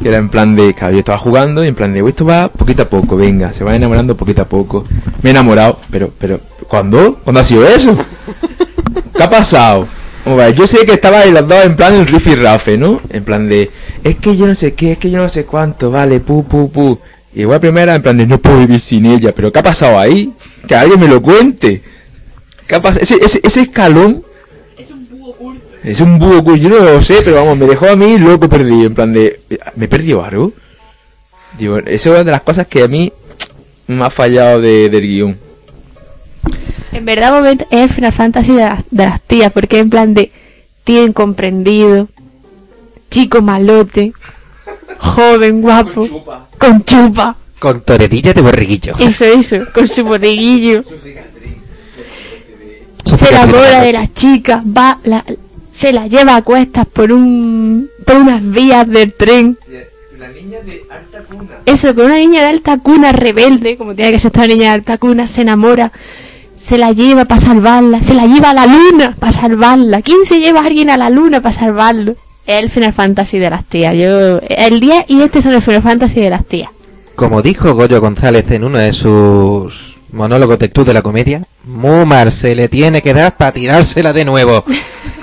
Que 0.00 0.08
era 0.08 0.16
en 0.18 0.30
plan 0.30 0.56
de, 0.56 0.74
claro, 0.74 0.94
yo 0.94 0.98
estaba 1.00 1.18
jugando 1.18 1.62
y 1.64 1.68
en 1.68 1.74
plan 1.74 1.92
de, 1.92 2.02
"Uy, 2.02 2.10
esto 2.10 2.24
va 2.24 2.48
poquito 2.48 2.82
a 2.82 2.88
poco, 2.88 3.16
venga, 3.16 3.52
se 3.52 3.62
va 3.62 3.76
enamorando 3.76 4.16
poquito 4.16 4.42
a 4.42 4.46
poco. 4.46 4.84
Me 5.22 5.30
he 5.30 5.32
enamorado, 5.32 5.78
pero, 5.90 6.10
pero, 6.18 6.40
¿cuándo? 6.66 7.18
¿Cuándo 7.22 7.40
ha 7.40 7.44
sido 7.44 7.66
eso? 7.66 7.96
¿Qué 9.16 9.22
ha 9.22 9.30
pasado? 9.30 9.86
Yo 10.56 10.66
sé 10.66 10.86
que 10.86 10.92
estabais 10.94 11.32
los 11.32 11.46
dos 11.46 11.64
en 11.64 11.76
plan 11.76 11.94
el 11.94 12.06
riff 12.06 12.26
y 12.28 12.36
rafe, 12.36 12.78
¿no? 12.78 13.00
En 13.10 13.24
plan 13.24 13.48
de, 13.48 13.70
es 14.02 14.16
que 14.16 14.36
yo 14.36 14.46
no 14.46 14.54
sé 14.54 14.74
qué, 14.74 14.92
es 14.92 14.98
que 14.98 15.10
yo 15.10 15.18
no 15.18 15.28
sé 15.28 15.44
cuánto, 15.44 15.90
vale, 15.90 16.20
pu, 16.20 16.44
pu, 16.44 16.70
pu. 16.70 16.98
Y 17.34 17.40
igual 17.42 17.60
primera 17.60 17.94
en 17.94 18.02
plan 18.02 18.16
de, 18.16 18.26
no 18.26 18.38
puedo 18.38 18.58
vivir 18.60 18.80
sin 18.80 19.04
ella, 19.06 19.32
pero 19.34 19.52
¿qué 19.52 19.58
ha 19.58 19.62
pasado 19.62 19.98
ahí? 19.98 20.32
Que 20.66 20.74
alguien 20.74 21.00
me 21.00 21.08
lo 21.08 21.20
cuente. 21.20 21.82
¿Qué 22.66 22.74
ha 22.76 22.80
pasado? 22.82 23.02
Ese, 23.02 23.16
ese, 23.22 23.40
ese 23.42 23.62
escalón 23.62 24.22
es 25.84 26.00
un 26.00 26.18
búho 26.18 26.38
oculto, 26.38 26.56
yo 26.56 26.68
no 26.68 26.78
lo 26.78 27.02
sé, 27.02 27.22
pero 27.24 27.36
vamos, 27.36 27.58
me 27.58 27.66
dejó 27.66 27.88
a 27.88 27.96
mí 27.96 28.18
loco 28.18 28.48
perdido, 28.48 28.86
en 28.86 28.94
plan 28.94 29.12
de, 29.12 29.40
¿me 29.74 29.86
he 29.86 29.88
perdido 29.88 30.24
algo? 30.24 30.52
Digo, 31.58 31.78
eso 31.78 31.86
es 31.90 32.06
una 32.06 32.24
de 32.24 32.30
las 32.30 32.42
cosas 32.42 32.66
que 32.66 32.82
a 32.82 32.88
mí 32.88 33.12
me 33.88 34.04
ha 34.04 34.10
fallado 34.10 34.60
de, 34.60 34.88
del 34.88 35.02
guion. 35.02 35.38
En 36.92 37.04
verdad, 37.04 37.32
momento 37.32 37.66
es 37.70 37.80
el 37.80 37.88
Final 37.88 38.12
Fantasy 38.12 38.52
de 38.52 38.62
las, 38.62 38.84
de 38.90 39.04
las 39.04 39.20
tías, 39.22 39.52
porque 39.52 39.78
en 39.80 39.90
plan 39.90 40.14
de 40.14 40.30
tío 40.84 41.04
incomprendido, 41.04 42.08
chico 43.10 43.42
malote, 43.42 44.12
joven, 44.98 45.62
guapo, 45.62 46.06
con 46.58 46.84
chupa, 46.84 47.36
Con 47.58 47.80
torerilla 47.80 48.32
de 48.32 48.40
borreguillo. 48.40 48.94
eso, 48.98 49.24
eso, 49.24 49.66
con 49.74 49.88
su 49.88 50.04
borreguillo, 50.04 50.82
se 53.04 53.28
enamora 53.28 53.82
de 53.82 53.92
la 53.92 54.12
chica, 54.12 54.62
va, 54.64 54.98
la, 55.04 55.24
se 55.72 55.92
la 55.92 56.06
lleva 56.06 56.36
a 56.36 56.42
cuestas 56.42 56.86
por 56.86 57.12
un, 57.12 57.88
por 58.04 58.16
unas 58.16 58.50
vías 58.52 58.88
del 58.88 59.12
tren, 59.14 59.58
La 60.18 60.28
niña 60.28 60.58
de 60.64 60.84
alta 60.90 61.22
cuna. 61.22 61.50
eso, 61.66 61.94
con 61.94 62.06
una 62.06 62.16
niña 62.16 62.42
de 62.42 62.48
alta 62.48 62.78
cuna 62.78 63.12
rebelde, 63.12 63.76
como 63.76 63.94
tiene 63.94 64.12
que 64.12 64.20
ser 64.20 64.28
esta 64.28 64.46
niña 64.46 64.64
de 64.64 64.74
alta 64.74 64.98
cuna, 64.98 65.28
se 65.28 65.42
enamora, 65.42 65.90
se 66.54 66.78
la 66.78 66.92
lleva 66.92 67.24
para 67.24 67.40
salvarla, 67.40 68.02
se 68.02 68.14
la 68.14 68.26
lleva 68.26 68.50
a 68.50 68.54
la 68.54 68.66
luna 68.66 69.16
para 69.18 69.32
salvarla. 69.32 70.02
¿Quién 70.02 70.24
se 70.24 70.38
lleva 70.40 70.60
a 70.60 70.66
alguien 70.66 70.90
a 70.90 70.96
la 70.96 71.10
luna 71.10 71.40
para 71.40 71.54
salvarlo? 71.54 72.12
Es 72.46 72.62
el 72.62 72.70
Final 72.70 72.92
Fantasy 72.92 73.38
de 73.38 73.50
las 73.50 73.64
tías. 73.64 73.96
Yo, 73.96 74.40
el 74.48 74.80
10 74.80 75.04
y 75.08 75.22
este 75.22 75.40
son 75.40 75.52
el 75.54 75.62
Final 75.62 75.82
Fantasy 75.82 76.20
de 76.20 76.30
las 76.30 76.44
tías. 76.44 76.70
Como 77.14 77.40
dijo 77.42 77.74
Goyo 77.74 78.00
González 78.00 78.50
en 78.50 78.64
uno 78.64 78.78
de 78.78 78.92
sus 78.92 79.96
monólogos 80.12 80.58
del 80.58 80.70
Club 80.70 80.86
de 80.86 80.94
la 80.94 81.02
Comedia, 81.02 81.42
Mumar 81.64 82.30
se 82.30 82.54
le 82.54 82.68
tiene 82.68 83.00
que 83.02 83.14
dar 83.14 83.36
para 83.36 83.52
tirársela 83.52 84.12
de 84.12 84.24
nuevo. 84.24 84.64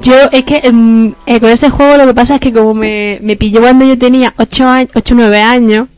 Yo, 0.00 0.14
es 0.30 0.44
que 0.44 0.60
em, 0.64 1.14
eh, 1.24 1.40
con 1.40 1.48
ese 1.48 1.70
juego 1.70 1.96
lo 1.96 2.06
que 2.06 2.14
pasa 2.14 2.34
es 2.34 2.40
que 2.40 2.52
como 2.52 2.74
me, 2.74 3.18
me 3.22 3.36
pilló 3.36 3.60
cuando 3.60 3.84
yo 3.84 3.96
tenía 3.96 4.34
8 4.36 4.68
años, 4.68 4.90
8 4.94 5.14
o 5.14 5.16
9 5.16 5.40
años, 5.40 5.88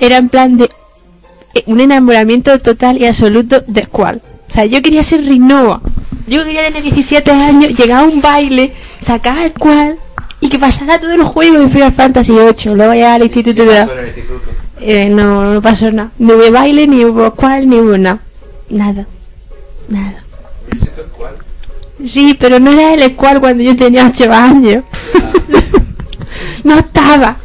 era 0.00 0.16
en 0.16 0.28
plan 0.28 0.56
de 0.56 0.68
eh, 1.54 1.62
un 1.66 1.80
enamoramiento 1.80 2.58
total 2.58 3.00
y 3.00 3.06
absoluto 3.06 3.62
de 3.66 3.84
Squall. 3.84 4.20
O 4.48 4.52
sea, 4.52 4.64
yo 4.64 4.82
quería 4.82 5.02
ser 5.02 5.24
Rinoa. 5.24 5.80
Yo 6.26 6.44
quería 6.44 6.64
tener 6.66 6.82
17 6.82 7.30
años, 7.30 7.78
llegar 7.78 8.02
a 8.02 8.06
un 8.06 8.20
baile, 8.20 8.72
sacar 8.98 9.38
a 9.38 9.48
Squall 9.50 9.96
y 10.40 10.48
que 10.48 10.58
pasara 10.58 10.98
todo 10.98 11.12
el 11.12 11.22
juego 11.22 11.58
de 11.58 11.68
Final 11.68 11.92
Fantasy 11.92 12.32
8. 12.32 12.74
Luego 12.74 12.94
ya 12.94 13.14
al 13.14 13.22
instituto 13.22 13.64
de 13.64 13.86
eh, 14.80 15.08
no, 15.08 15.54
no 15.54 15.62
pasó 15.62 15.90
nada. 15.92 16.10
Ni 16.18 16.32
de 16.32 16.50
baile, 16.50 16.86
ni 16.86 17.04
hubo 17.04 17.30
cual, 17.32 17.68
ni 17.68 17.78
hubo 17.78 17.96
nada. 17.96 18.20
Nada. 18.70 19.06
Nada. 19.88 20.24
Sí, 22.06 22.36
pero 22.38 22.58
no 22.58 22.70
era 22.72 22.94
el 22.94 23.14
cual 23.14 23.40
cuando 23.40 23.62
yo 23.62 23.76
tenía 23.76 24.06
8 24.06 24.32
años. 24.32 24.84
no 26.64 26.78
estaba. 26.78 27.36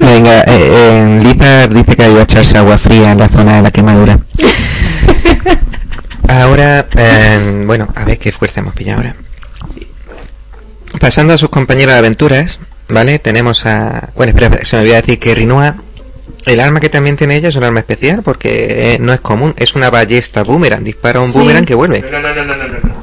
Venga, 0.00 0.40
eh, 0.40 0.44
eh, 0.48 1.20
Lizard 1.22 1.72
dice 1.74 1.94
que 1.96 2.02
ha 2.04 2.08
ido 2.08 2.20
a 2.20 2.22
echarse 2.22 2.58
agua 2.58 2.78
fría 2.78 3.12
en 3.12 3.18
la 3.18 3.28
zona 3.28 3.56
de 3.56 3.62
la 3.62 3.70
quemadura. 3.70 4.18
Ahora, 6.28 6.86
eh, 6.96 7.62
bueno, 7.66 7.88
a 7.94 8.04
ver 8.04 8.18
qué 8.18 8.32
fuerza 8.32 8.60
hemos 8.60 8.74
pillado 8.74 8.98
ahora. 9.00 9.14
Pasando 10.98 11.34
a 11.34 11.38
sus 11.38 11.50
compañeros 11.50 11.92
de 11.92 11.98
aventuras, 11.98 12.58
¿vale? 12.88 13.18
Tenemos 13.18 13.66
a... 13.66 14.08
Bueno, 14.16 14.30
espera, 14.30 14.46
espera, 14.46 14.64
se 14.64 14.76
me 14.76 14.82
olvidó 14.82 14.96
decir 14.96 15.18
que 15.18 15.34
Rinua, 15.34 15.76
el 16.46 16.60
arma 16.60 16.80
que 16.80 16.88
también 16.88 17.16
tiene 17.16 17.36
ella 17.36 17.50
es 17.50 17.56
un 17.56 17.64
arma 17.64 17.80
especial 17.80 18.22
porque 18.22 18.94
eh, 18.94 18.98
no 19.00 19.12
es 19.12 19.20
común, 19.20 19.54
es 19.58 19.74
una 19.74 19.90
ballesta 19.90 20.42
boomerang, 20.44 20.82
dispara 20.82 21.20
un 21.20 21.30
Sí. 21.30 21.38
boomerang 21.38 21.66
que 21.66 21.74
vuelve. 21.74 22.00
No, 22.10 22.20
no, 22.20 22.34
no, 22.34 22.44
no, 22.44 22.56
no, 22.56 22.64
no, 22.68 22.78
no. 22.82 22.93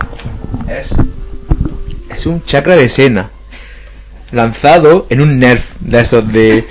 Es, 2.14 2.26
un 2.26 2.44
chakra 2.44 2.76
de 2.76 2.90
Sena. 2.90 3.30
Lanzado 4.32 5.08
en 5.10 5.22
un 5.22 5.40
nerf 5.40 5.76
de 5.80 6.00
esos 6.02 6.32
de. 6.32 6.66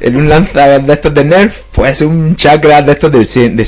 En 0.00 0.16
un 0.16 0.28
lanza 0.28 0.78
de 0.80 0.92
estos 0.92 1.14
de 1.14 1.24
nerf, 1.24 1.60
pues 1.72 2.00
un 2.00 2.34
chakra 2.34 2.82
de 2.82 2.92
estos 2.92 3.12
de, 3.12 3.24
Se- 3.24 3.50
de 3.50 3.64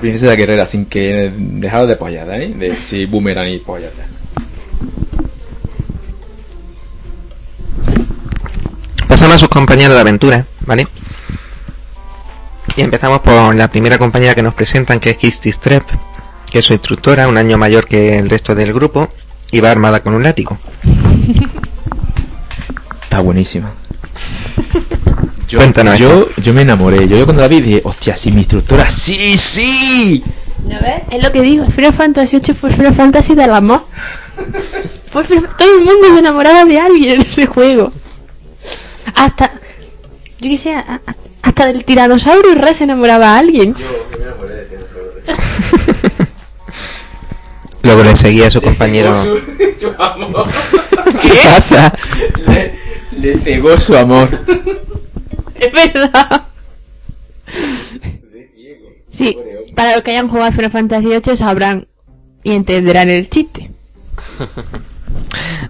princesa 0.00 0.32
guerrera, 0.34 0.66
sin 0.66 0.86
que 0.86 1.32
dejado 1.36 1.86
de 1.86 1.96
pollada, 1.96 2.36
¿eh? 2.38 2.52
De 2.54 2.76
si 2.82 3.06
boomerang 3.06 3.48
y 3.48 3.58
pollas. 3.58 3.92
Pasamos 9.06 9.36
a 9.36 9.38
sus 9.38 9.48
compañeros 9.48 9.94
de 9.94 10.00
aventura, 10.00 10.46
¿vale? 10.66 10.86
Y 12.76 12.82
empezamos 12.82 13.20
por 13.20 13.54
la 13.54 13.68
primera 13.68 13.98
compañera 13.98 14.34
que 14.34 14.42
nos 14.42 14.54
presentan, 14.54 15.00
que 15.00 15.10
es 15.10 15.16
Kisty 15.16 15.50
Strep, 15.52 15.82
que 16.50 16.60
es 16.60 16.64
su 16.64 16.72
instructora, 16.72 17.28
un 17.28 17.36
año 17.38 17.58
mayor 17.58 17.86
que 17.86 18.18
el 18.18 18.30
resto 18.30 18.54
del 18.54 18.72
grupo, 18.72 19.08
y 19.50 19.60
va 19.60 19.70
armada 19.70 20.00
con 20.00 20.14
un 20.14 20.22
látigo. 20.22 20.58
Está 23.02 23.20
buenísima. 23.20 23.70
Yo, 25.48 25.58
Cuéntanos, 25.58 25.98
yo, 25.98 26.28
yo 26.36 26.52
me 26.52 26.62
enamoré. 26.62 27.08
Yo, 27.08 27.16
yo 27.16 27.24
cuando 27.24 27.40
la 27.42 27.48
vi 27.48 27.60
dije, 27.62 27.80
hostia, 27.84 28.14
si 28.16 28.30
mi 28.30 28.38
instructora, 28.40 28.90
sí, 28.90 29.36
sí. 29.38 30.22
¿No 30.64 30.78
ves? 30.80 31.02
Es 31.10 31.22
lo 31.22 31.32
que 31.32 31.40
digo, 31.40 31.70
Final 31.70 31.94
Fantasy 31.94 32.36
8 32.36 32.54
fue 32.54 32.70
Final 32.70 32.92
Fantasy 32.92 33.34
del 33.34 33.50
amor. 33.52 33.86
Fue 35.10 35.24
Todo 35.24 35.78
el 35.78 35.84
mundo 35.84 36.12
se 36.12 36.18
enamoraba 36.18 36.64
de 36.66 36.78
alguien 36.78 37.10
en 37.12 37.20
ese 37.22 37.46
juego. 37.46 37.92
Hasta, 39.14 39.52
yo 40.40 40.50
qué 40.50 40.58
sé, 40.58 40.74
a- 40.74 41.00
a- 41.06 41.16
hasta 41.42 41.66
del 41.66 41.84
tiranosaurio 41.84 42.54
Rex 42.54 42.78
se 42.78 42.84
enamoraba 42.84 43.30
a 43.34 43.38
alguien. 43.38 43.74
Luego 47.82 48.02
le 48.02 48.16
seguía 48.16 48.48
a 48.48 48.50
su 48.50 48.60
compañero. 48.68 49.14
¿Qué 51.22 51.32
pasa? 51.44 51.92
Le, 52.46 52.74
le 53.18 53.38
cegó 53.38 53.78
su 53.80 53.96
amor. 53.96 54.40
Es 55.54 55.72
verdad. 55.72 56.44
Sí, 59.10 59.36
para 59.74 59.94
los 59.94 60.02
que 60.02 60.10
hayan 60.12 60.28
jugado 60.28 60.46
al 60.46 60.52
Final 60.52 60.70
Fantasy 60.70 61.08
8 61.08 61.36
sabrán 61.36 61.86
y 62.42 62.52
entenderán 62.52 63.08
el 63.08 63.28
chiste. 63.28 63.70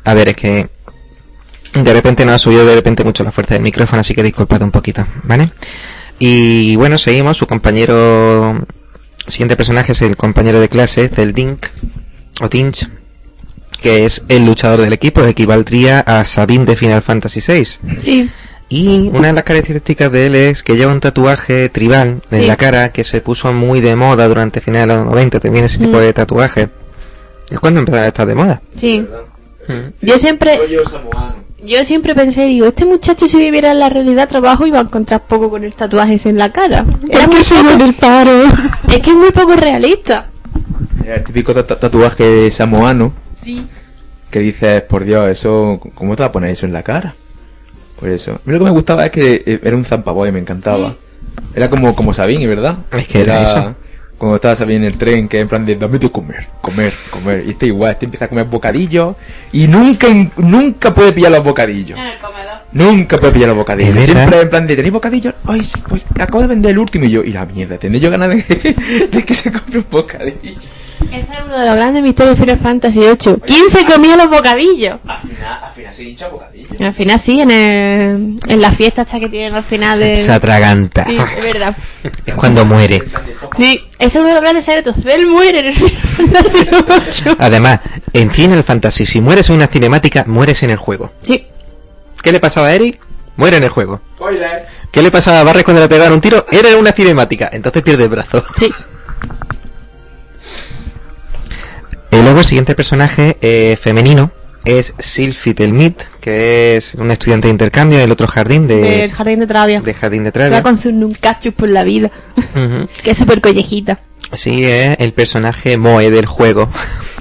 A 0.05 0.15
ver, 0.15 0.31
es 0.31 0.37
que 0.37 0.69
de 1.75 1.93
repente 1.93 2.25
nos 2.25 2.35
ha 2.35 2.39
subido 2.39 2.67
de 2.67 2.75
repente 2.75 3.05
mucho 3.05 3.25
la 3.25 3.33
fuerza 3.33 3.55
del 3.55 3.63
micrófono, 3.63 4.01
así 4.01 4.15
que 4.15 4.23
disculpad 4.23 4.63
un 4.63 4.71
poquito, 4.71 5.07
¿vale? 5.25 5.53
Y 6.19 6.77
bueno, 6.77 6.99
seguimos. 6.99 7.37
Su 7.37 7.47
compañero. 7.47 8.67
Siguiente 9.29 9.57
personaje 9.57 9.93
es 9.93 10.03
el 10.03 10.17
compañero 10.17 10.61
de 10.61 10.69
clase, 10.69 11.09
Zeldink, 11.09 11.67
o 12.41 12.49
Tinch, 12.49 12.89
que 13.81 14.05
es 14.05 14.25
el 14.29 14.45
luchador 14.47 14.81
del 14.81 14.93
equipo, 14.93 15.23
equivaldría 15.23 16.01
a 16.01 16.25
Sabine 16.25 16.65
de 16.65 16.77
Final 16.77 17.03
Fantasy 17.03 17.41
VI. 17.47 17.65
Sí. 17.99 18.31
Y 18.71 19.09
una 19.15 19.29
de 19.29 19.33
las 19.35 19.45
características 19.45 20.11
de 20.13 20.27
él 20.27 20.35
es 20.35 20.63
que 20.63 20.77
lleva 20.77 20.93
un 20.93 21.01
tatuaje 21.01 21.69
tribal 21.71 22.21
en 22.31 22.41
Sí. 22.41 22.47
la 22.47 22.57
cara 22.57 22.91
que 22.93 23.03
se 23.05 23.21
puso 23.23 23.53
muy 23.53 23.81
de 23.81 23.97
moda 23.97 24.29
durante 24.29 24.61
finales 24.61 24.89
de 24.89 24.95
los 24.97 25.07
90, 25.07 25.41
también 25.41 25.65
ese 25.65 25.79
tipo 25.79 25.97
Mm. 25.97 26.01
de 26.01 26.13
tatuaje. 26.13 26.69
Es 27.51 27.59
cuando 27.61 27.81
empezaron 27.81 28.05
a 28.05 28.09
estar 28.09 28.27
de 28.27 28.35
moda. 28.35 28.61
Sí. 28.77 29.07
Mm. 29.69 29.73
Yo 30.07 30.19
siempre, 30.19 30.59
yo 31.65 31.85
siempre 31.85 32.15
pensé, 32.15 32.47
digo, 32.47 32.67
este 32.67 32.85
muchacho 32.85 33.27
si 33.27 33.37
viviera 33.37 33.73
en 33.73 33.81
la 33.81 33.89
realidad 33.89 34.29
trabajo 34.29 34.67
iba 34.67 34.79
a 34.79 34.83
encontrar 34.83 35.25
poco 35.25 35.51
con 35.51 35.65
el 35.65 35.75
tatuaje 35.75 36.15
ese 36.15 36.29
en 36.31 36.39
la 36.39 36.53
cara. 36.53 36.85
Era 37.11 37.27
muy 37.27 37.41
poco 37.43 37.85
el 37.85 37.95
paro? 37.95 38.31
Es 38.89 38.99
que 39.01 39.11
es 39.11 39.17
muy 39.17 39.31
poco 39.31 39.55
realista. 39.57 40.29
Era 41.05 41.17
el 41.17 41.25
típico 41.25 41.53
tatu- 41.55 41.79
tatuaje 41.79 42.51
samoano 42.51 43.13
Sí. 43.37 43.67
que 44.31 44.39
dices, 44.41 44.83
por 44.83 45.05
Dios, 45.05 45.29
eso, 45.29 45.81
¿cómo 45.95 46.17
te 46.17 46.23
va 46.23 46.29
a 46.29 46.33
poner 46.33 46.51
eso 46.51 46.67
en 46.67 46.73
la 46.73 46.83
cara? 46.83 47.15
Por 47.99 48.09
eso. 48.09 48.33
A 48.33 48.41
mí 48.45 48.53
lo 48.53 48.59
que 48.59 48.65
me 48.65 48.71
gustaba 48.71 49.05
es 49.07 49.11
que 49.11 49.43
eh, 49.45 49.61
era 49.63 49.77
un 49.77 49.85
zampaboy, 49.85 50.31
me 50.31 50.39
encantaba. 50.39 50.97
Era 51.55 51.69
como, 51.71 51.95
como 51.97 52.13
Sabine, 52.15 52.47
¿verdad? 52.47 52.79
Es 52.93 53.09
que 53.09 53.23
era 53.23 53.43
eso. 53.43 53.75
Cuando 54.19 54.57
Sabine 54.57 54.77
en 54.79 54.85
el 54.85 54.99
tren, 54.99 55.29
que 55.29 55.39
en 55.39 55.49
plan 55.49 55.65
de, 55.65 55.77
dame 55.77 55.99
de 55.99 56.11
comer, 56.11 56.49
comer, 56.61 56.93
comer. 57.09 57.45
Y 57.47 57.51
este 57.51 57.67
igual, 57.67 57.93
este 57.93 58.07
empieza 58.07 58.25
a 58.25 58.29
comer 58.29 58.47
bocadillos 58.47 59.15
y 59.53 59.69
nunca, 59.69 60.09
nunca 60.37 60.93
puede 60.93 61.13
pillar 61.13 61.31
los 61.31 61.45
bocadillos. 61.45 61.97
Nunca 62.73 63.19
puede 63.19 63.33
pillar 63.33 63.49
los 63.49 63.57
bocadillos. 63.59 64.05
Siempre 64.05 64.41
en 64.41 64.51
plan 64.51 64.67
de, 64.67 64.77
¿tenéis 64.77 64.93
bocadillos? 64.93 65.35
Ay, 65.47 65.65
sí, 65.65 65.83
pues 65.89 66.07
acabo 66.19 66.43
de 66.43 66.49
vender 66.49 66.73
el 66.73 66.79
último 66.79 67.07
y 67.07 67.11
yo, 67.11 67.23
y 67.25 67.33
la 67.33 67.47
mierda, 67.47 67.79
tendré 67.79 68.01
yo 68.01 68.11
ganas 68.11 68.29
de, 68.29 69.07
de 69.11 69.25
que 69.25 69.35
se 69.35 69.51
compre 69.51 69.79
un 69.79 69.87
bocadillo. 69.91 70.59
Ese 71.13 71.33
es 71.33 71.39
uno 71.47 71.59
de 71.59 71.65
los 71.65 71.77
grandes 71.77 72.03
misterios 72.03 72.37
de 72.37 72.45
Final 72.45 72.59
Fantasy 72.59 73.01
8. 73.01 73.41
¿Quién 73.47 73.71
se 73.71 73.87
comía 73.87 74.17
los 74.17 74.29
bocadillos? 74.29 74.99
Al 75.07 75.19
final, 75.21 75.59
al 75.63 75.73
final 75.73 75.95
se 75.95 76.05
hincha 76.05 76.29
bocadillo. 76.29 76.69
Al 76.81 76.93
final 76.93 77.19
sí, 77.19 77.41
en, 77.41 77.51
el, 77.51 78.39
en 78.47 78.61
la 78.61 78.71
fiesta 78.73 79.03
hasta 79.03 79.19
que 79.19 79.29
tienen 79.29 79.55
al 79.55 79.65
final 79.65 79.99
de... 80.01 80.17
Se 80.17 80.33
atraganta. 80.33 81.05
Sí, 81.05 81.17
es 81.17 81.43
verdad. 81.45 81.75
Es 82.27 82.35
cuando 82.35 82.67
muere. 82.67 83.03
Sí, 83.57 83.81
ese 83.99 84.07
es 84.07 84.17
uno 84.17 84.27
de 84.27 84.35
los 84.35 84.43
grandes 84.43 84.65
secretos. 84.67 84.97
Cell 85.03 85.27
muere 85.27 85.61
en 85.61 85.67
el 85.69 85.75
Final 85.75 86.01
Fantasy 86.33 86.59
8. 87.25 87.37
Además, 87.39 87.81
en 88.13 88.31
Final 88.31 88.63
Fantasy, 88.65 89.07
si 89.07 89.21
mueres 89.23 89.49
en 89.49 89.57
una 89.57 89.69
cinemática, 89.69 90.25
mueres 90.27 90.63
en 90.63 90.71
el 90.71 90.77
juego. 90.77 91.13
Sí, 91.23 91.47
¿Qué 92.23 92.33
le 92.33 92.41
pasaba 92.41 92.69
a 92.69 92.75
Eric? 92.75 93.01
Muere 93.37 93.59
en 93.59 93.63
el 93.63 93.69
juego. 93.69 94.01
Spoiler. 94.17 94.67
¿Qué 94.91 95.03
le 95.03 95.11
pasaba 95.11 95.41
a 95.41 95.45
Barret 95.45 95.65
cuando 95.65 95.81
le 95.81 95.89
pegaron 95.89 96.15
un 96.15 96.21
tiro? 96.21 96.45
Era 96.51 96.71
en 96.71 96.79
una 96.79 96.93
cinemática, 96.93 97.49
entonces 97.53 97.83
pierde 97.83 98.05
el 98.05 98.11
brazo. 98.11 98.45
sí. 98.59 98.69
Y 102.11 102.17
luego 102.23 102.41
el 102.41 102.45
siguiente 102.45 102.75
personaje 102.75 103.37
eh, 103.41 103.79
femenino 103.81 104.33
es 104.65 104.93
Sylphie 104.99 105.55
Telmit, 105.55 106.03
que 106.21 106.77
es 106.77 106.95
un 106.97 107.11
estudiante 107.11 107.47
de 107.49 107.53
intercambio 107.53 107.99
del 107.99 108.11
otro 108.11 108.27
jardín 108.27 108.67
de, 108.67 108.77
Del 108.81 109.13
jardín 109.13 109.39
de 109.41 109.47
Travia. 109.47 109.81
de 109.81 109.95
Jardín 109.95 110.25
de 110.25 110.51
Va 110.51 110.63
con 110.63 110.77
sus 110.77 110.93
nuncachos 110.93 111.55
por 111.55 111.69
la 111.69 111.85
vida. 111.85 112.11
Ujú. 112.55 112.89
que 113.03 113.13
es 113.13 113.17
súper 113.17 113.41
collejita. 113.41 114.01
Sí, 114.33 114.65
es 114.65 114.97
el 115.01 115.13
personaje 115.13 115.77
Moe 115.79 116.11
del 116.11 116.27
juego. 116.27 116.69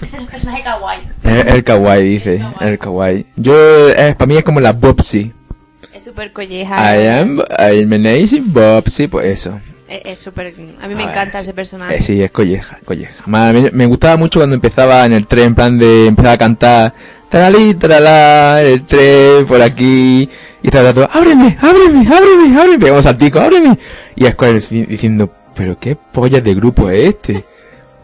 Ese 0.01 0.17
es 0.17 0.21
el 0.21 0.27
personaje 0.27 0.63
kawaii. 0.63 1.01
El, 1.23 1.47
el 1.47 1.63
kawaii, 1.63 2.07
dice. 2.09 2.41
El 2.59 2.77
kawaii. 2.77 3.25
Yo, 3.35 3.89
eh, 3.89 4.15
para 4.17 4.27
mí 4.27 4.37
es 4.37 4.43
como 4.43 4.59
la 4.59 4.73
Bobsy. 4.73 5.31
Es 5.93 6.03
súper 6.03 6.31
colleja. 6.31 6.75
I 6.75 7.07
am, 7.07 7.39
I'm 7.57 7.93
amazing 7.93 8.51
Bobsy, 8.53 9.07
pues 9.07 9.25
eso. 9.27 9.59
Es 9.87 10.01
es 10.03 10.19
súper... 10.19 10.53
A 10.81 10.87
mí 10.87 10.95
me 10.95 11.03
A 11.03 11.05
ver, 11.07 11.15
encanta 11.15 11.37
sí. 11.39 11.43
ese 11.45 11.53
personaje. 11.53 11.95
Eh, 11.95 12.01
sí, 12.01 12.21
es 12.21 12.29
colleja, 12.31 12.77
colleja. 12.83 13.23
Me, 13.25 13.71
me 13.71 13.85
gustaba 13.85 14.17
mucho 14.17 14.39
cuando 14.39 14.55
empezaba 14.55 15.05
en 15.05 15.13
el 15.13 15.27
tren, 15.27 15.45
en 15.45 15.55
plan 15.55 15.77
de 15.77 16.07
empezar 16.07 16.33
a 16.33 16.37
cantar 16.37 16.93
Taralí, 17.29 17.73
taralá, 17.73 18.61
el 18.61 18.83
tren, 18.85 19.45
por 19.45 19.61
aquí, 19.61 20.29
y 20.63 20.69
todo, 20.69 21.09
ábreme, 21.11 21.57
ábreme, 21.61 22.07
ábreme, 22.07 22.57
ábreme, 22.57 22.79
pegamos 22.79 23.05
al 23.05 23.17
tico, 23.17 23.39
ábreme. 23.39 23.77
Y 24.15 24.25
Square 24.27 24.61
diciendo, 24.87 25.29
pero 25.57 25.79
qué 25.79 25.95
pollas 25.95 26.43
de 26.43 26.53
grupo 26.53 26.89
es 26.89 27.09
este. 27.09 27.43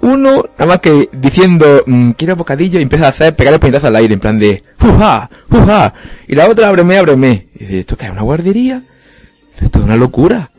Uno, 0.01 0.43
nada 0.57 0.65
más 0.65 0.79
que 0.79 1.07
diciendo, 1.13 1.83
mm, 1.85 2.11
quiero 2.11 2.35
bocadillo, 2.35 2.79
y 2.79 2.81
empieza 2.81 3.05
a 3.05 3.09
hacer, 3.09 3.35
pegar 3.35 3.53
el 3.53 3.59
puñetazo 3.59 3.87
al 3.87 3.95
aire, 3.95 4.13
en 4.15 4.19
plan 4.19 4.37
de, 4.37 4.63
¡juja! 4.81 5.29
¡juja! 5.49 5.93
Y 6.27 6.35
la 6.35 6.49
otra, 6.49 6.67
ábreme, 6.67 6.97
ábreme. 6.97 7.47
Y 7.55 7.59
dice, 7.59 7.79
¿esto 7.79 7.95
qué 7.95 8.05
es 8.05 8.11
una 8.11 8.23
guardería? 8.23 8.83
Esto 9.61 9.79
es 9.79 9.85
una 9.85 9.95
locura. 9.95 10.51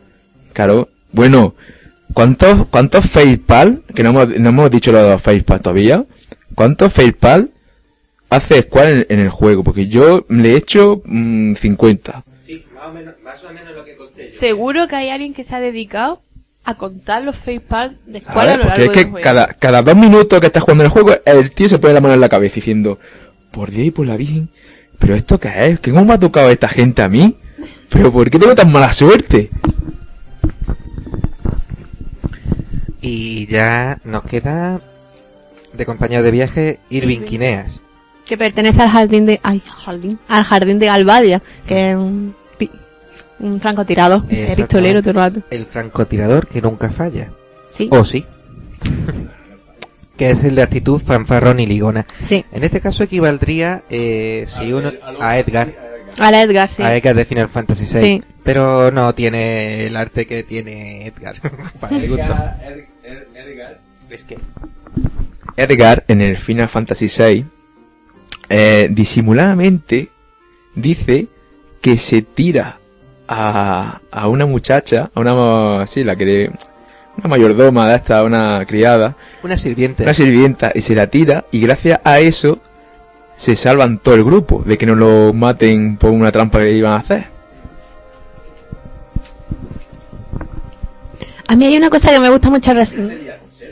Claro, 0.53 0.89
bueno, 1.11 1.53
¿cuántos, 2.13 2.65
cuántos 2.67 3.05
facepal, 3.05 3.83
que 3.93 4.01
no 4.01 4.09
hemos, 4.11 4.39
no 4.39 4.49
hemos 4.49 4.71
dicho 4.71 4.91
los 4.91 5.21
facepal 5.21 5.61
todavía, 5.61 6.05
cuántos 6.55 6.91
facepal 6.93 7.51
hace 8.29 8.63
Square 8.63 8.91
en, 8.91 9.05
en 9.09 9.19
el 9.19 9.29
juego? 9.29 9.63
Porque 9.63 9.87
yo 9.87 10.25
le 10.29 10.53
he 10.53 10.57
hecho 10.57 11.03
mm, 11.05 11.53
50. 11.53 12.23
Sí, 12.41 12.65
más 12.73 12.87
o 12.87 12.93
menos, 12.93 13.13
más 13.23 13.43
o 13.43 13.53
menos 13.53 13.75
lo 13.75 13.85
que 13.85 13.95
conté 13.95 14.31
Seguro 14.31 14.87
que 14.87 14.95
hay 14.95 15.09
alguien 15.09 15.35
que 15.35 15.43
se 15.43 15.53
ha 15.53 15.59
dedicado 15.59 16.21
a 16.65 16.73
contar 16.73 17.23
los 17.23 17.35
face 17.35 17.61
de 18.07 18.21
Square 18.21 18.51
a, 18.51 18.57
lo 18.57 18.63
es 18.63 18.73
que 18.73 18.81
del 18.81 19.11
juego. 19.11 19.19
Cada, 19.21 19.47
cada 19.53 19.83
dos 19.83 19.95
minutos 19.95 20.39
que 20.39 20.47
estás 20.47 20.63
jugando 20.63 20.83
el 20.83 20.89
juego, 20.89 21.11
el 21.23 21.51
tío 21.51 21.69
se 21.69 21.77
pone 21.77 21.93
la 21.93 22.01
mano 22.01 22.15
en 22.15 22.21
la 22.21 22.29
cabeza 22.29 22.55
diciendo, 22.55 22.99
por 23.51 23.69
Dios 23.69 23.87
y 23.87 23.91
por 23.91 24.07
la 24.07 24.17
Virgen, 24.17 24.49
¿pero 24.99 25.15
esto 25.15 25.39
qué 25.39 25.67
es? 25.67 25.79
¿Qué 25.79 25.91
cómo 25.91 26.05
me 26.05 26.13
ha 26.13 26.19
tocado 26.19 26.49
esta 26.49 26.67
gente 26.67 27.03
a 27.03 27.07
mí? 27.07 27.35
¿Pero 27.89 28.11
por 28.11 28.29
qué 28.31 28.39
tengo 28.39 28.55
tan 28.55 28.71
mala 28.71 28.91
suerte? 28.91 29.51
Y 32.99 33.45
ya 33.45 33.99
nos 34.03 34.23
queda 34.23 34.81
de 35.73 35.85
compañero 35.85 36.23
de 36.23 36.31
viaje 36.31 36.79
Irving 36.89 37.19
Quineas. 37.19 37.79
Que 38.25 38.37
pertenece 38.37 38.81
al 38.81 38.89
jardín 38.89 39.27
de... 39.27 39.39
Ay, 39.43 39.61
jardín. 39.63 40.17
Al 40.27 40.43
jardín 40.43 40.79
de 40.79 40.87
Galvadia, 40.87 41.43
que 41.67 41.75
mm. 41.75 41.77
es 41.77 41.95
un 41.95 42.35
un 43.39 43.59
francotirador, 43.59 44.23
Exactamente. 44.29 44.55
pistolero 44.61 45.01
todo 45.01 45.11
el 45.11 45.15
rato. 45.17 45.41
El 45.49 45.65
francotirador 45.65 46.47
que 46.47 46.61
nunca 46.61 46.89
falla. 46.89 47.31
Sí, 47.71 47.89
O 47.91 48.05
sí. 48.05 48.25
que 50.17 50.31
es 50.31 50.43
el 50.45 50.55
de 50.55 50.61
actitud 50.63 51.01
fanfarrón 51.01 51.59
y 51.59 51.65
ligona. 51.65 52.05
sí. 52.23 52.45
En 52.51 52.63
este 52.63 52.79
caso 52.79 53.03
equivaldría 53.03 53.83
eh, 53.89 54.45
si 54.47 54.71
uno 54.71 54.91
a 55.19 55.37
Edgar, 55.37 55.73
Al 56.17 56.33
Edgar, 56.35 56.69
sí. 56.69 56.81
a 56.83 56.95
Edgar 56.95 57.15
de 57.15 57.25
Final 57.25 57.49
Fantasy 57.49 57.83
VI, 57.85 57.99
Sí. 58.01 58.23
pero 58.43 58.91
no 58.91 59.13
tiene 59.13 59.85
el 59.87 59.97
arte 59.97 60.25
que 60.25 60.43
tiene 60.43 61.05
Edgar. 61.07 61.41
Para 61.79 61.97
mi 61.97 62.07
gusto. 62.07 62.33
Es 64.09 64.23
que 64.23 64.37
Edgar 65.57 66.05
en 66.07 66.21
el 66.21 66.37
Final 66.37 66.69
Fantasy 66.69 67.07
VI 67.07 67.45
eh, 68.49 68.87
disimuladamente 68.91 70.09
dice 70.75 71.27
que 71.81 71.97
se 71.97 72.21
tira 72.21 72.79
a, 73.27 73.99
a 74.11 74.27
una 74.27 74.45
muchacha, 74.45 75.09
a 75.13 75.19
una 75.19 75.85
sí, 75.87 76.03
la 76.03 76.15
que 76.15 76.25
de- 76.25 76.51
una 77.17 77.29
mayordoma 77.29 77.87
de 77.87 77.95
esta, 77.95 78.23
una 78.23 78.63
criada, 78.67 79.15
una 79.43 79.57
sirviente. 79.57 80.03
una 80.03 80.13
sirvienta 80.13 80.71
y 80.75 80.81
se 80.81 80.95
la 80.95 81.07
tira 81.07 81.45
y 81.51 81.61
gracias 81.61 81.99
a 82.03 82.19
eso 82.19 82.59
se 83.37 83.55
salvan 83.55 83.99
todo 83.99 84.15
el 84.15 84.23
grupo 84.25 84.63
de 84.65 84.77
que 84.77 84.85
no 84.85 84.95
lo 84.95 85.31
maten 85.33 85.97
por 85.97 86.11
una 86.11 86.31
trampa 86.31 86.59
que 86.59 86.71
iban 86.73 86.93
a 86.93 86.97
hacer. 86.97 87.27
A 91.47 91.55
mí 91.55 91.65
hay 91.65 91.77
una 91.77 91.89
cosa 91.89 92.11
que 92.11 92.19
me 92.19 92.29
gusta 92.29 92.49
mucho 92.49 92.71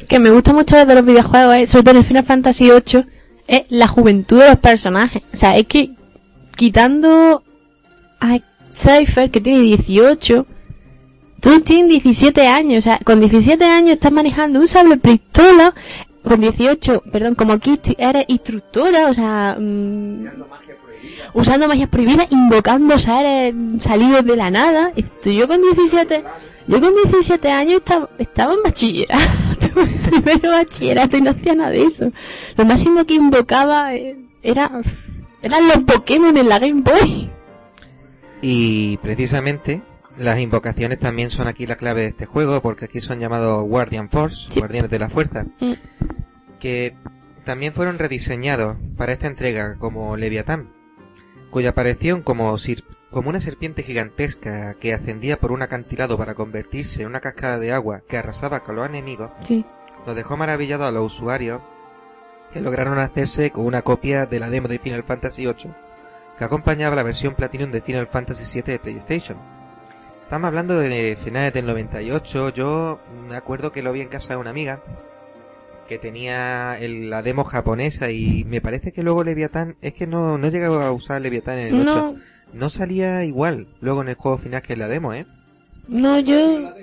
que 0.08 0.20
me 0.20 0.30
gusta 0.30 0.54
mucho 0.54 0.86
de 0.86 0.96
los 0.96 1.06
videojuegos, 1.06 1.56
eh, 1.56 1.68
sobre 1.68 1.84
todo 1.84 1.92
en 1.92 1.98
el 1.98 2.06
Final 2.06 2.24
Fantasy 2.24 2.70
VIII, 2.70 3.06
es 3.48 3.64
la 3.70 3.88
juventud 3.88 4.40
de 4.40 4.50
los 4.50 4.60
personajes. 4.60 5.24
O 5.34 5.36
sea, 5.36 5.58
es 5.58 5.66
que 5.66 5.92
quitando 6.56 7.42
a 8.20 8.40
Cypher, 8.74 9.30
que 9.30 9.42
tiene 9.42 9.60
18, 9.60 10.46
todos 11.40 11.64
tienen 11.64 11.90
17 11.90 12.48
años. 12.48 12.80
O 12.80 12.82
sea, 12.82 13.00
con 13.04 13.20
17 13.20 13.64
años 13.66 13.92
estás 13.92 14.12
manejando 14.12 14.60
un 14.60 14.68
sable 14.68 14.98
pistola, 14.98 15.74
con 16.24 16.40
18, 16.40 17.04
perdón, 17.12 17.36
como 17.36 17.60
Kitty, 17.60 17.96
eres 17.98 18.26
instructora, 18.30 19.10
o 19.10 19.14
sea, 19.14 19.58
mm, 19.60 20.26
usando 21.34 21.68
magias 21.68 21.90
prohibidas, 21.90 22.28
invocando 22.32 22.98
seres 22.98 23.54
salidos 23.82 24.24
de 24.24 24.36
la 24.36 24.50
nada. 24.50 24.94
Yo 25.26 25.48
con 25.48 25.62
17, 25.62 26.24
yo 26.68 26.80
con 26.80 26.94
17 26.96 27.52
años 27.52 27.76
estaba, 27.78 28.10
estaba 28.18 28.54
en 28.54 28.64
bachillerato, 28.64 29.22
en 29.82 30.00
primero 30.00 30.52
bachillerato 30.52 31.18
y 31.18 31.22
no 31.22 31.32
hacía 31.32 31.56
nada 31.56 31.72
de 31.72 31.84
eso. 31.84 32.12
Lo 32.56 32.66
máximo 32.66 33.06
que 33.06 33.16
invocaba 33.16 33.94
eh, 33.96 34.16
era, 34.42 34.72
eran 35.42 35.68
los 35.68 35.80
Pokémon 35.80 36.38
en 36.38 36.48
la 36.48 36.60
Game 36.60 36.82
Boy. 36.82 37.30
Y 38.46 38.98
precisamente 38.98 39.82
las 40.18 40.38
invocaciones 40.38 41.00
también 41.00 41.30
son 41.30 41.48
aquí 41.48 41.66
la 41.66 41.78
clave 41.78 42.02
de 42.02 42.08
este 42.08 42.26
juego, 42.26 42.62
porque 42.62 42.86
aquí 42.86 43.00
son 43.00 43.20
llamados 43.22 43.64
Guardian 43.66 44.10
Force, 44.10 44.52
Sí. 44.52 44.60
guardianes 44.60 44.92
de 44.92 45.00
la 45.00 45.10
fuerza, 45.10 45.44
Mm. 45.62 45.72
que 46.60 46.94
también 47.46 47.72
fueron 47.74 47.98
rediseñados 47.98 48.76
para 48.98 49.14
esta 49.14 49.28
entrega 49.28 49.76
como 49.80 50.18
Leviatán, 50.18 50.68
cuya 51.52 51.70
aparición 51.70 52.22
como, 52.22 52.58
como 53.12 53.30
una 53.30 53.40
serpiente 53.40 53.82
gigantesca 53.84 54.74
que 54.74 54.94
ascendía 54.94 55.38
por 55.40 55.54
un 55.54 55.62
acantilado 55.62 56.18
para 56.18 56.36
convertirse 56.36 57.02
en 57.02 57.08
una 57.08 57.22
cascada 57.22 57.60
de 57.60 57.72
agua 57.72 58.02
que 58.10 58.18
arrasaba 58.18 58.60
con 58.66 58.76
los 58.76 58.86
enemigos, 58.88 59.32
Sí. 59.40 59.64
nos 60.06 60.16
dejó 60.18 60.36
maravillados 60.36 60.86
a 60.88 60.92
los 60.92 61.14
usuarios 61.14 61.62
que 62.52 62.60
lograron 62.60 63.00
hacerse 63.00 63.52
con 63.52 63.66
una 63.66 63.84
copia 63.84 64.26
de 64.26 64.40
la 64.42 64.50
demo 64.50 64.68
de 64.68 64.80
Final 64.80 65.04
Fantasy 65.04 65.44
VIII 65.46 65.72
que 66.38 66.44
acompañaba 66.44 66.96
la 66.96 67.04
versión 67.04 67.36
Platinum 67.36 67.72
de 67.72 67.82
Final 67.82 68.08
Fantasy 68.08 68.44
VII 68.52 68.74
de 68.74 68.80
PlayStation. 68.80 69.38
Estamos 70.22 70.48
hablando 70.48 70.80
de 70.80 71.18
finales 71.22 71.54
del 71.54 71.66
98, 71.66 72.50
yo 72.54 73.00
me 73.28 73.36
acuerdo 73.36 73.72
que 73.72 73.84
lo 73.84 73.92
vi 73.94 74.02
en 74.02 74.08
casa 74.10 74.34
de 74.34 74.40
una 74.40 74.50
amiga 74.50 74.82
que 75.88 76.00
tenía 76.00 76.78
el- 76.80 77.10
la 77.10 77.22
demo 77.22 77.44
japonesa 77.44 78.10
y 78.10 78.46
me 78.46 78.62
parece 78.62 78.94
que 78.94 79.04
luego 79.04 79.24
Leviatán, 79.24 79.76
es 79.82 79.94
que 79.94 80.08
no, 80.08 80.38
no 80.38 80.50
llegaba 80.50 80.88
a 80.88 80.92
usar 80.92 81.22
Leviatán 81.22 81.60
en 81.60 81.68
el 81.68 81.82
8, 81.88 82.14
No, 82.14 82.20
no 82.54 82.70
salía 82.70 83.26
igual 83.26 83.68
luego 83.82 84.02
en 84.02 84.08
el 84.10 84.16
juego 84.16 84.38
final 84.38 84.62
que 84.62 84.74
en 84.74 84.80
la 84.80 84.88
demo, 84.88 85.14
¿eh? 85.14 85.26
no, 85.88 86.20
yo, 86.20 86.74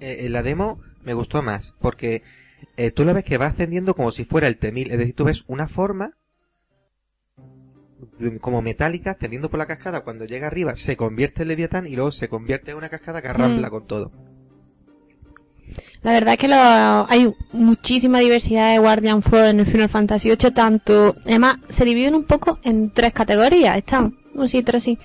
Eh, 0.00 0.26
en 0.26 0.32
la 0.32 0.42
demo 0.42 0.78
me 1.04 1.14
gustó 1.14 1.42
más, 1.42 1.72
porque 1.80 2.22
eh, 2.76 2.90
tú 2.90 3.04
lo 3.04 3.14
ves 3.14 3.24
que 3.24 3.38
va 3.38 3.46
ascendiendo 3.46 3.94
como 3.94 4.10
si 4.10 4.24
fuera 4.24 4.46
el 4.48 4.58
T-1000, 4.58 4.90
es 4.92 4.98
decir, 4.98 5.14
tú 5.14 5.24
ves 5.24 5.44
una 5.46 5.66
forma 5.68 6.12
como 8.40 8.62
metálica 8.62 9.12
ascendiendo 9.12 9.48
por 9.50 9.58
la 9.58 9.66
cascada, 9.66 10.00
cuando 10.02 10.24
llega 10.24 10.46
arriba 10.46 10.74
se 10.76 10.96
convierte 10.96 11.42
en 11.42 11.48
Leviatán 11.48 11.86
y 11.86 11.96
luego 11.96 12.12
se 12.12 12.28
convierte 12.28 12.70
en 12.72 12.76
una 12.78 12.88
cascada 12.88 13.20
que 13.22 13.28
arrambla 13.28 13.68
Mm. 13.68 13.70
con 13.70 13.86
todo. 13.86 14.10
La 16.02 16.12
verdad 16.12 16.34
es 16.34 16.38
que 16.38 16.48
lo- 16.48 17.06
hay 17.08 17.32
muchísima 17.52 18.18
diversidad 18.18 18.72
de 18.72 18.78
Guardian 18.78 19.22
Force 19.22 19.48
en 19.50 19.60
el 19.60 19.66
Final 19.66 19.88
Fantasy 19.88 20.28
VIII, 20.28 20.50
tanto, 20.50 21.16
además 21.24 21.56
se 21.68 21.84
dividen 21.86 22.14
un 22.14 22.24
poco 22.24 22.58
en 22.62 22.90
tres 22.90 23.12
categorías, 23.14 23.78
están, 23.78 24.14
no 24.34 24.46
sí, 24.46 24.62
tres 24.62 24.84
sí, 24.84 24.98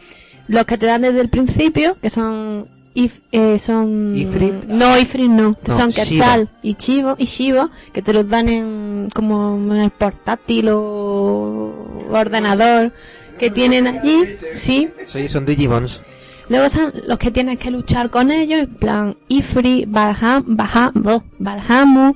los 0.50 0.66
que 0.66 0.78
te 0.78 0.88
dan 0.88 1.02
desde 1.04 1.22
el 1.22 1.30
principio, 1.30 1.96
que 2.02 2.10
son, 2.10 2.68
if, 2.96 3.18
eh, 3.32 3.60
son, 3.60 4.14
Ifrit. 4.14 4.66
no, 4.66 4.98
Ifrit 5.00 5.30
no, 5.30 5.56
No, 5.66 5.78
son 5.78 5.92
Shiva. 5.92 6.04
Quetzal 6.06 6.50
y 6.64 6.74
Chivo, 6.76 7.16
y 7.18 7.24
Shivo, 7.26 7.70
que 7.94 8.02
te 8.02 8.12
los 8.12 8.28
dan 8.28 8.50
en, 8.50 9.10
como 9.16 9.56
en 9.74 9.80
el 9.80 9.92
portátil 9.92 10.68
o 10.74 11.79
ordenador 12.10 12.94
que 13.38 13.50
tienen 13.50 13.88
allí, 13.88 14.26
sí, 14.54 14.90
Sí, 15.06 15.28
son 15.28 15.46
Digimons. 15.46 16.02
Luego 16.50 16.68
son 16.70 16.92
los 17.08 17.20
que 17.20 17.30
tienes 17.32 17.60
que 17.60 17.70
luchar 17.72 18.10
con 18.10 18.32
ellos, 18.32 18.62
en 18.62 18.76
plan 18.76 19.18
Ifri, 19.28 19.86
Barham, 19.88 20.44
Baha- 20.58 20.92
bo- 20.96 21.24
Barhamu, 21.38 22.16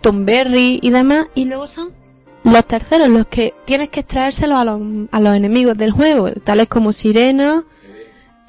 Tomberry 0.00 0.80
y 0.82 0.90
demás. 0.90 1.26
Y 1.34 1.44
luego 1.44 1.66
son 1.66 1.90
los 2.44 2.64
terceros, 2.66 3.08
los 3.08 3.26
que 3.26 3.54
tienes 3.66 3.88
que 3.90 4.00
extraérselos 4.00 4.58
a 4.58 4.64
los, 4.64 4.80
a 5.12 5.20
los 5.20 5.34
enemigos 5.36 5.76
del 5.76 5.90
juego, 5.92 6.30
tales 6.32 6.68
como 6.68 6.92
Sirena, 6.92 7.64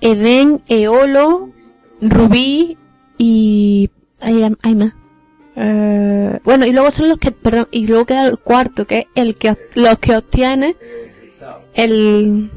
Eden, 0.02 0.62
Eolo, 0.68 1.50
Rubí 2.02 2.78
y... 3.18 3.90
Hay, 4.20 4.44
hay 4.62 4.76
más. 4.76 4.94
Eh, 5.56 6.40
bueno, 6.44 6.66
y 6.66 6.72
luego 6.72 6.92
son 6.92 7.10
los 7.10 7.18
que, 7.18 7.32
perdón, 7.32 7.68
y 7.72 7.88
luego 7.88 8.06
queda 8.06 8.28
el 8.28 8.38
cuarto, 8.40 8.86
que 8.88 9.00
es 9.00 9.06
el 9.16 9.36
que, 9.36 9.56
los 9.76 9.98
que 9.98 10.16
obtiene 10.16 10.76
el, 11.74 12.50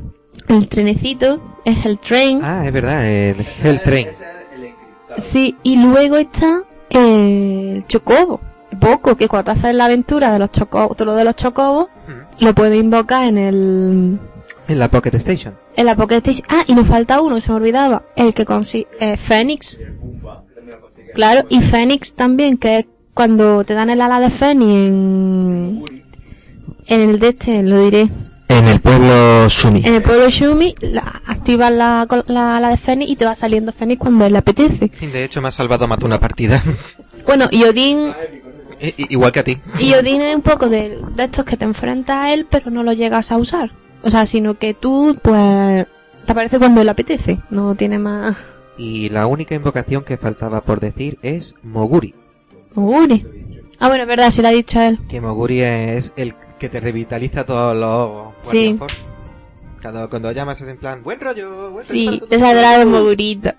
el 0.49 0.69
trenecito, 0.69 1.41
es 1.65 1.85
el 1.87 1.99
train. 1.99 2.41
Ah, 2.43 2.67
es 2.67 2.73
verdad, 2.73 3.07
el 3.07 3.47
Hell 3.63 3.81
Train. 3.83 4.09
Sí, 5.19 5.57
y 5.63 5.77
luego 5.77 6.17
está 6.17 6.63
el 6.91 7.85
chocobo. 7.87 8.41
Poco, 8.81 9.17
que 9.17 9.29
cuando 9.29 9.53
haces 9.53 9.73
la 9.75 9.85
aventura 9.85 10.33
de 10.33 10.39
los 10.41 10.51
chocobos, 10.51 10.99
lo 11.01 11.15
de 11.15 11.25
los 11.25 11.37
chocobos, 11.37 11.87
lo 12.41 12.55
puedes 12.55 12.81
invocar 12.81 13.29
en 13.29 13.39
el, 13.39 14.19
En 14.67 14.79
la 14.81 14.89
Pocket 14.91 15.15
Station. 15.15 15.55
en 15.77 15.87
la 15.87 15.95
Pocket 15.95 16.17
Station. 16.17 16.45
Ah, 16.51 16.65
y 16.67 16.75
nos 16.75 16.89
falta 16.89 17.21
uno 17.21 17.37
que 17.37 17.41
se 17.41 17.51
me 17.53 17.57
olvidaba, 17.57 18.03
el 18.17 18.35
que 18.35 18.45
consigue, 18.45 18.89
eh, 18.99 19.17
Fénix. 19.17 19.79
Claro, 21.15 21.47
y 21.49 21.63
Fénix 21.63 22.15
también, 22.15 22.57
que 22.59 22.79
es 22.81 22.87
cuando 23.15 23.65
te 23.65 23.75
dan 23.75 23.91
el 23.91 24.01
ala 24.01 24.21
de 24.21 24.31
Fénix 24.31 24.71
en, 24.71 25.85
en 26.87 27.01
el 27.11 27.19
de 27.21 27.29
este, 27.29 27.63
lo 27.63 27.85
diré, 27.85 28.09
En 28.49 28.67
el 28.69 28.81
pueblo 28.81 29.49
Sumi. 29.49 29.83
en 29.85 29.95
el 29.95 30.03
pueblo 30.03 30.29
Shumi, 30.29 30.75
la, 30.81 31.23
activas 31.27 31.71
la, 31.73 32.07
col- 32.09 32.25
la 32.27 32.57
ala 32.57 32.71
de 32.71 32.77
Fénix 32.77 33.11
y 33.11 33.17
te 33.17 33.25
va 33.25 33.35
saliendo 33.35 33.73
Fénix 33.73 33.99
cuando 34.01 34.29
le 34.29 34.37
apetece. 34.39 34.91
De 35.13 35.25
hecho, 35.25 35.41
me 35.41 35.49
ha 35.49 35.53
salvado 35.53 35.87
matar 35.89 36.07
una 36.07 36.21
partida. 36.21 36.63
Bueno, 37.27 37.49
y 37.51 37.65
Odín, 37.65 38.13
i- 38.83 39.07
Igual 39.09 39.33
que 39.33 39.41
a 39.41 39.45
ti. 39.45 39.59
y 39.81 39.95
Odín 39.95 40.21
es 40.21 40.37
un 40.37 40.43
poco 40.43 40.69
de, 40.69 40.99
de 41.17 41.25
estos 41.25 41.47
que 41.47 41.57
te 41.57 41.65
enfrentas 41.65 42.17
a 42.17 42.35
él, 42.35 42.47
pero 42.51 42.71
no 42.71 42.83
lo 42.83 42.93
llegas 42.93 43.33
a 43.33 43.39
usar. 43.39 43.71
O 44.03 44.11
sea, 44.11 44.27
sino 44.27 44.59
que 44.59 44.75
tú, 44.75 45.17
pues, 45.23 45.87
te 46.27 46.33
aparece 46.33 46.59
cuando 46.59 46.85
le 46.85 46.91
apetece. 46.91 47.39
No 47.49 47.75
tiene 47.77 47.99
más. 47.99 48.37
Y 48.77 49.09
la 49.11 49.27
única 49.27 49.55
invocación 49.55 50.03
que 50.05 50.17
faltaba 50.17 50.61
por 50.63 50.81
decir 50.81 51.19
es 51.23 51.55
Moguri. 51.63 52.15
Moguri. 52.75 53.25
Ah, 53.79 53.89
bueno, 53.89 54.03
es 54.03 54.09
verdad, 54.09 54.31
si 54.31 54.43
lo 54.43 54.49
ha 54.49 54.53
dicho 54.53 54.81
él. 54.81 54.99
Que 55.09 55.21
Moguri 55.21 55.61
es 55.61 56.13
el 56.17 56.35
que 56.59 56.69
te 56.69 56.81
revitaliza 56.81 57.45
todos 57.45 57.77
los 57.77 58.35
Sí. 58.51 58.79
Cada, 59.81 60.09
cuando 60.09 60.33
llamas 60.33 60.61
es 60.61 60.69
en 60.69 60.79
plan, 60.79 61.03
buen 61.03 61.21
rollo, 61.21 61.73
buen 61.73 61.85
Sí, 61.85 62.21
te 62.29 62.39
saldrá 62.39 62.79
de 62.79 62.85
mundo". 62.85 63.01
Mogurito. 63.01 63.53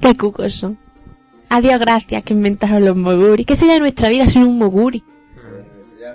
Qué 0.00 0.14
cucos 0.14 0.54
son. 0.54 0.78
Adiós, 1.48 1.78
gracias 1.78 2.24
que 2.24 2.34
inventaron 2.34 2.84
los 2.84 2.96
Moguri. 2.96 3.44
¿Qué 3.44 3.54
sería 3.54 3.78
nuestra 3.78 4.08
vida 4.08 4.28
sin 4.28 4.42
un 4.42 4.58
Moguri? 4.58 5.04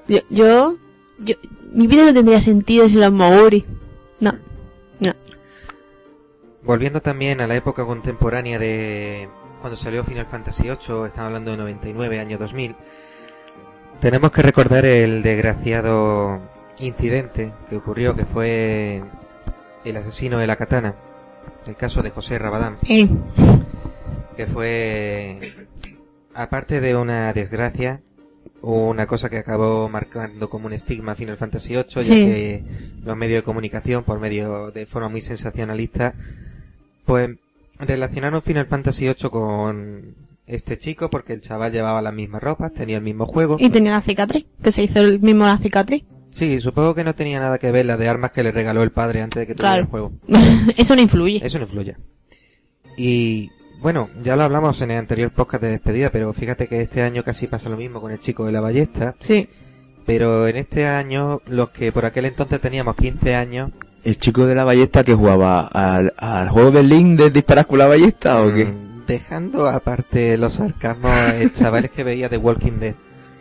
Yo, 0.08 0.20
yo, 0.30 0.76
yo, 1.20 1.36
mi 1.72 1.88
vida 1.88 2.06
no 2.06 2.14
tendría 2.14 2.42
sentido 2.42 2.90
sin 2.90 3.00
los 3.00 3.12
Moguri. 3.14 3.64
No. 4.20 4.34
Volviendo 6.70 7.02
también 7.02 7.42
a 7.42 7.48
la 7.48 7.56
época 7.56 7.84
contemporánea 7.84 8.60
de, 8.60 9.28
cuando 9.60 9.76
salió 9.76 10.04
Final 10.04 10.28
Fantasy 10.28 10.66
VIII, 10.66 10.76
estamos 10.78 11.18
hablando 11.18 11.50
de 11.50 11.58
99, 11.58 12.20
año 12.20 12.38
2000, 12.38 12.76
tenemos 14.00 14.30
que 14.30 14.44
recordar 14.44 14.86
el 14.86 15.24
desgraciado 15.24 16.40
incidente 16.78 17.52
que 17.72 17.78
ocurrió, 17.78 18.16
que 18.16 18.26
fue 18.26 19.02
el 19.84 19.98
asesino 19.98 20.38
de 20.38 20.46
la 20.46 20.58
katana, 20.58 20.94
el 21.66 21.76
caso 21.76 22.04
de 22.04 22.12
José 22.12 22.38
Rabadán, 22.38 22.78
Sí. 22.78 23.10
que 24.38 24.46
fue, 24.46 25.66
aparte 26.36 26.82
de 26.82 26.96
una 26.96 27.34
desgracia, 27.34 28.04
una 28.62 29.08
cosa 29.08 29.28
que 29.28 29.38
acabó 29.38 29.90
marcando 29.90 30.52
como 30.52 30.68
un 30.68 30.74
estigma 30.74 31.16
Final 31.16 31.38
Fantasy 31.38 31.70
VIII, 31.70 32.04
ya 32.04 32.14
que 32.14 32.64
los 33.04 33.18
medios 33.18 33.40
de 33.40 33.44
comunicación, 33.44 34.04
por 34.04 34.20
medio 34.20 34.70
de 34.70 34.86
forma 34.86 35.10
muy 35.10 35.22
sensacionalista, 35.22 36.14
pues 37.10 37.30
relacionaron 37.80 38.44
Final 38.44 38.68
Fantasy 38.68 39.06
VIII 39.06 39.30
con 39.32 40.16
este 40.46 40.78
chico 40.78 41.10
porque 41.10 41.34
el 41.34 41.42
chaval 41.42 41.72
llevaba 41.72 42.04
las 42.04 42.14
mismas 42.14 42.44
ropas, 42.44 42.72
tenía 42.72 42.98
el 42.98 43.04
mismo 43.04 43.26
juego. 43.26 43.58
Y 43.60 43.70
tenía 43.72 43.92
la 43.94 44.02
cicatriz, 44.02 44.46
que 44.62 44.72
se 44.72 44.84
hizo 44.84 45.00
el 45.00 45.20
mismo 45.20 45.46
la 45.46 45.58
cicatriz. 45.58 46.04
Sí, 46.30 46.60
supongo 46.62 46.94
que 46.94 47.04
no 47.04 47.16
tenía 47.16 47.40
nada 47.40 47.58
que 47.58 47.72
ver 47.72 47.88
la 47.88 47.98
de 47.98 48.08
armas 48.08 48.32
que 48.32 48.44
le 48.44 48.52
regaló 48.52 48.84
el 48.84 48.92
padre 48.92 49.22
antes 49.24 49.40
de 49.42 49.48
que 49.48 49.56
tuviera 49.56 49.72
Claro. 49.72 49.84
el 49.86 49.90
juego. 49.90 50.12
Eso 50.78 50.96
no 50.96 51.02
influye. 51.02 51.44
Eso 51.44 51.58
no 51.58 51.66
influye. 51.66 51.96
Y 52.96 53.50
bueno, 53.82 54.10
ya 54.22 54.36
lo 54.36 54.44
hablamos 54.44 54.80
en 54.82 54.92
el 54.92 54.98
anterior 54.98 55.32
podcast 55.32 55.64
de 55.64 55.72
despedida, 55.72 56.12
pero 56.12 56.32
fíjate 56.34 56.68
que 56.68 56.82
este 56.82 57.02
año 57.02 57.24
casi 57.24 57.48
pasa 57.48 57.70
lo 57.70 57.78
mismo 57.78 58.02
con 58.02 58.12
el 58.12 58.20
chico 58.20 58.46
de 58.46 58.52
la 58.52 58.60
ballesta. 58.62 59.16
Sí. 59.20 59.50
Pero 60.06 60.48
en 60.48 60.58
este 60.58 60.86
año, 60.86 61.42
los 61.48 61.70
que 61.70 61.92
por 61.92 62.06
aquel 62.06 62.26
entonces 62.26 62.62
teníamos 62.62 62.96
15 62.96 63.34
años, 63.36 63.72
¿El 64.04 64.18
chico 64.18 64.46
de 64.46 64.56
la 64.56 64.64
ballesta 64.64 65.04
que 65.04 65.14
jugaba 65.14 65.68
al, 65.68 66.14
al 66.18 66.50
juego 66.50 66.72
de 66.72 66.84
Link 66.84 67.20
de 67.20 67.30
disparar 67.30 67.68
con 67.68 67.80
la 67.80 67.88
ballesta 67.88 68.42
o 68.42 68.54
qué? 68.54 68.66
mm, 68.66 69.06
dejando 69.06 69.68
aparte 69.68 70.38
los 70.38 70.54
sarcasmos, 70.54 71.12
el 71.40 71.54
chaval 71.54 71.86
es 71.86 71.92
que 71.92 72.04
veía 72.04 72.30
The 72.30 72.38
Walking 72.38 72.80
Dead. 72.80 72.96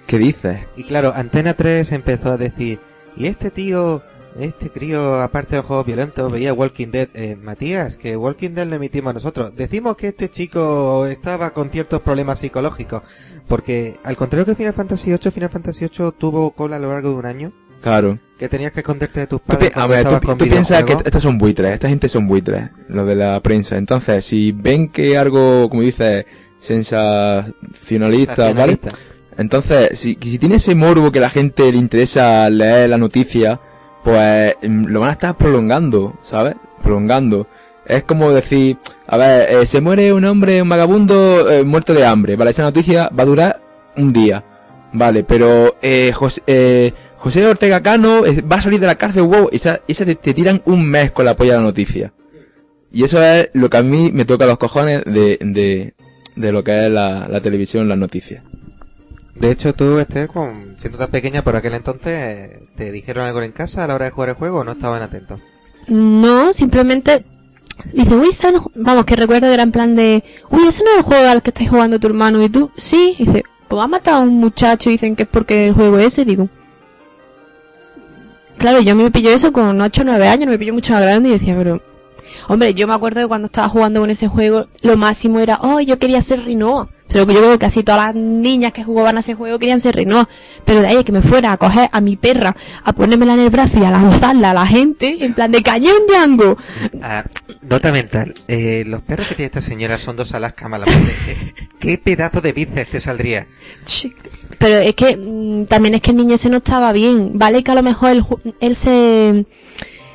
¿Qué 0.07 0.19
dices? 0.19 0.61
Y 0.77 0.85
claro, 0.85 1.13
Antena 1.15 1.55
3 1.55 1.93
empezó 1.93 2.33
a 2.33 2.39
decir, 2.39 2.81
y 3.15 3.27
este 3.27 3.51
tío, 3.51 4.03
este 4.39 4.71
crío, 4.71 5.21
aparte 5.21 5.51
de 5.51 5.57
los 5.59 5.67
juegos 5.67 5.85
violentos, 5.87 6.33
veía 6.33 6.55
Walking 6.55 6.89
Dead. 6.89 7.09
Eh, 7.13 7.37
Matías, 7.37 7.97
que 7.97 8.17
Walking 8.17 8.51
Dead 8.51 8.67
lo 8.67 8.77
emitimos 8.77 9.13
nosotros. 9.13 9.55
Decimos 9.55 9.97
que 9.97 10.09
este 10.09 10.31
chico 10.31 11.05
estaba 11.05 11.51
con 11.51 11.71
ciertos 11.71 12.01
problemas 12.01 12.39
psicológicos. 12.39 13.03
Porque, 13.49 13.99
al 14.05 14.17
contrario 14.17 14.47
que 14.47 14.55
Final 14.55 14.73
Fantasy 14.73 15.11
VIII, 15.11 15.31
Final 15.31 15.51
Fantasy 15.51 15.87
VIII 15.87 16.13
tuvo 16.17 16.53
cola 16.53 16.77
a 16.77 16.79
lo 16.79 16.89
largo 16.93 17.11
de 17.11 17.17
un 17.17 17.27
año. 17.27 17.53
Claro. 17.81 18.19
Que 18.39 18.49
tenías 18.49 18.73
que 18.73 18.81
esconderte 18.81 19.21
de 19.21 19.27
tus 19.27 19.41
padres. 19.41 19.73
a 19.75 19.87
ver, 19.87 20.07
tú, 20.07 20.37
tú 20.37 20.45
piensas 20.45 20.85
que 20.85 20.93
estos 20.93 21.23
son 21.23 21.39
buitres, 21.39 21.73
esta 21.73 21.89
gente 21.89 22.09
son 22.09 22.29
buitres, 22.29 22.71
los 22.89 23.07
de 23.07 23.17
la 23.17 23.41
prensa. 23.41 23.77
Entonces, 23.77 24.25
si 24.25 24.53
ven 24.53 24.89
que 24.91 25.19
algo, 25.19 25.69
como 25.69 25.83
dices, 25.83 26.25
sensacionalista, 26.61 28.53
¿vale? 28.53 28.79
Entonces, 29.37 29.99
si, 29.99 30.19
si 30.21 30.39
tiene 30.39 30.57
ese 30.57 30.75
morbo 30.75 31.13
que 31.13 31.21
la 31.21 31.31
gente 31.31 31.71
le 31.71 31.79
interesa 31.79 32.49
leer 32.51 32.91
la 32.91 32.99
noticia, 32.99 33.61
pues 34.03 34.55
mm, 34.63 34.87
lo 34.87 35.01
van 35.01 35.11
a 35.11 35.13
estar 35.13 35.37
prolongando, 35.37 36.19
¿sabes? 36.21 36.57
Prolongando. 36.83 37.47
Es 37.87 38.03
como 38.03 38.31
decir, 38.33 38.79
a 39.07 39.17
ver, 39.17 39.51
eh, 39.51 39.67
se 39.67 39.81
muere 39.81 40.13
un 40.13 40.25
hombre, 40.25 40.61
un 40.61 40.69
vagabundo, 40.69 41.51
eh, 41.51 41.65
muerto 41.65 41.95
de 41.95 42.05
hambre, 42.05 42.37
¿vale? 42.37 42.51
Esa 42.51 42.65
noticia 42.65 43.11
va 43.17 43.23
a 43.23 43.27
durar 43.27 43.61
un 43.97 44.13
día, 44.13 44.45
¿vale? 44.93 45.25
Pero 45.25 45.77
eh, 45.83 46.13
José, 46.13 46.43
eh, 46.47 46.93
José 47.19 47.47
Ortega 47.47 47.83
Cano 47.83 48.23
va 48.51 48.57
a 48.57 48.63
salir 48.63 48.81
de 48.81 48.87
la 48.87 48.95
cárcel, 48.95 49.23
wow, 49.23 49.49
esa, 49.53 49.81
esa 49.89 50.05
te, 50.05 50.15
te 50.15 50.35
tiran 50.35 50.63
un 50.65 50.89
mes 50.89 51.11
con 51.11 51.25
la 51.25 51.37
polla 51.37 51.53
de 51.53 51.59
la 51.59 51.65
noticia. 51.65 52.13
Y 52.93 53.03
eso 53.05 53.23
es 53.23 53.51
lo 53.53 53.69
que 53.69 53.77
a 53.77 53.83
mí 53.83 54.11
me 54.13 54.25
toca 54.25 54.47
los 54.47 54.59
cojones 54.59 55.05
de, 55.05 55.39
de, 55.41 55.95
de 56.37 56.53
lo 56.53 56.65
que 56.65 56.87
es 56.87 56.91
la, 56.91 57.29
la 57.29 57.41
televisión, 57.41 57.89
las 57.89 57.99
noticias. 57.99 58.43
De 59.35 59.51
hecho, 59.51 59.73
tú, 59.73 59.99
Esther, 59.99 60.29
con, 60.29 60.77
siendo 60.79 60.99
tan 60.99 61.11
pequeña 61.11 61.43
por 61.43 61.55
aquel 61.55 61.75
entonces, 61.75 62.59
¿te 62.77 62.91
dijeron 62.91 63.25
algo 63.25 63.43
en 63.43 63.53
casa 63.53 63.85
a 63.85 63.87
la 63.87 63.95
hora 63.95 64.07
de 64.07 64.11
jugar 64.11 64.31
el 64.31 64.35
juego 64.35 64.61
o 64.61 64.65
no 64.65 64.73
estaban 64.73 65.03
atentos? 65.03 65.41
No, 65.87 66.53
simplemente 66.53 67.25
dice, 67.93 68.15
uy, 68.15 68.31
ese 68.31 68.53
no-". 68.53 68.71
vamos, 68.75 69.05
que 69.05 69.17
recuerdo 69.17 69.47
que 69.47 69.55
era 69.55 69.63
en 69.63 69.73
plan 69.73 69.95
de, 69.95 70.25
uy, 70.51 70.67
ese 70.67 70.83
no 70.83 70.91
es 70.91 70.99
el 70.99 71.03
juego 71.03 71.29
al 71.29 71.43
que 71.43 71.51
estáis 71.51 71.71
jugando 71.71 72.01
tu 72.01 72.09
hermano 72.09 72.43
y 72.43 72.49
tú, 72.49 72.71
sí, 72.77 73.15
y 73.19 73.25
dice, 73.25 73.45
pues 73.69 73.83
ha 73.83 73.87
matado 73.87 74.19
a 74.19 74.21
un 74.21 74.35
muchacho 74.35 74.89
y 74.89 74.93
dicen 74.93 75.15
que 75.15 75.25
es 75.25 75.29
porque 75.29 75.69
el 75.69 75.75
juego 75.75 75.99
ese, 75.99 76.25
digo. 76.25 76.49
Claro, 78.59 78.81
yo 78.81 78.95
me 78.97 79.11
pilló 79.11 79.31
eso 79.31 79.53
con 79.53 79.81
8 79.81 80.03
o 80.03 80.05
9 80.05 80.29
años, 80.29 80.49
me 80.49 80.59
pilló 80.59 80.75
mucho 80.75 80.93
más 80.93 81.03
grande 81.03 81.29
y 81.29 81.33
decía, 81.33 81.55
pero, 81.57 81.81
hombre, 82.49 82.75
yo 82.75 82.89
me 82.89 82.95
acuerdo 82.95 83.21
de 83.21 83.29
cuando 83.29 83.47
estaba 83.47 83.69
jugando 83.69 84.01
con 84.01 84.11
ese 84.11 84.27
juego, 84.27 84.67
lo 84.83 84.97
máximo 84.97 85.39
era, 85.39 85.61
oh, 85.63 85.81
yo 85.81 85.99
quería 85.99 86.21
ser 86.21 86.45
Rinoa. 86.45 86.89
Pero 87.11 87.27
que 87.27 87.33
yo 87.33 87.41
creo 87.41 87.53
que 87.53 87.59
casi 87.59 87.83
todas 87.83 88.07
las 88.07 88.15
niñas 88.15 88.73
que 88.73 88.85
jugaban 88.85 89.17
a 89.17 89.21
ese 89.21 89.35
juego 89.35 89.59
querían 89.59 89.81
ser 89.81 89.97
Rinoa. 89.97 90.29
Pero 90.67 90.83
de 90.83 90.89
ahí 90.89 91.05
que 91.05 91.13
me 91.13 91.23
fuera 91.23 91.53
a 91.53 91.57
coger 91.57 91.89
a 91.91 92.01
mi 92.03 92.17
perra, 92.17 92.55
a 92.85 92.93
ponérmela 92.93 93.33
en 93.33 93.41
el 93.41 93.51
brazo 93.51 93.79
y 93.79 93.85
a 93.85 93.91
lanzarla 93.91 94.51
a 94.51 94.55
la 94.55 94.67
gente, 94.67 95.25
en 95.25 95.33
plan 95.33 95.51
de 95.51 95.63
cañón 95.63 96.07
Django. 96.07 96.59
Ah, 97.01 97.25
nota 97.63 97.93
mental. 97.93 98.35
Eh, 98.47 98.85
los 98.87 99.01
perros 99.03 99.29
que 99.29 99.37
tiene 99.37 99.47
esta 99.47 99.63
señora 99.63 99.99
son 99.99 100.17
dos 100.17 100.35
Alaska 100.35 100.69
Malamute. 100.69 101.55
¿Qué 101.81 101.97
pedazo 101.97 102.43
de 102.43 102.53
bíceps 102.53 102.91
te 102.91 103.01
saldría? 103.01 103.47
Pero 104.59 104.79
es 104.79 104.95
que 104.95 105.17
mm, 105.17 105.67
también 105.67 105.95
es 105.95 106.03
que 106.03 106.11
el 106.11 106.17
niño 106.17 106.35
ese 106.35 106.51
no 106.51 106.59
estaba 106.59 106.93
bien. 106.93 107.33
Vale 107.39 107.63
que 107.63 107.71
a 107.71 107.75
lo 107.75 107.83
mejor 107.83 108.11
él, 108.11 108.25
él 108.61 108.75
se... 108.75 109.47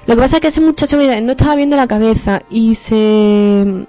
Lo 0.05 0.15
que 0.15 0.21
pasa 0.21 0.37
es 0.37 0.41
que 0.41 0.47
ese 0.49 0.59
muchacho 0.61 0.99
él 0.99 1.25
no 1.25 1.31
estaba 1.31 1.55
viendo 1.55 1.75
la 1.77 1.87
cabeza 1.87 2.41
y 2.49 2.75
se... 2.75 3.85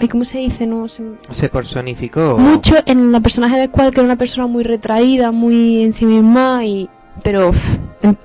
Ay, 0.00 0.08
¿Cómo 0.08 0.24
se 0.24 0.38
dice? 0.38 0.66
No, 0.66 0.88
se... 0.88 1.02
Se 1.30 1.48
personificó. 1.48 2.36
Mucho 2.38 2.76
en 2.86 3.14
el 3.14 3.22
personaje 3.22 3.56
de 3.56 3.68
Squall, 3.68 3.90
que 3.92 4.00
era 4.00 4.06
una 4.06 4.16
persona 4.18 4.46
muy 4.46 4.64
retraída, 4.64 5.30
muy 5.32 5.82
en 5.82 5.92
sí 5.92 6.04
misma 6.06 6.64
y... 6.64 6.88
Pero... 7.22 7.50
uf, 7.50 7.76
en- 8.02 8.18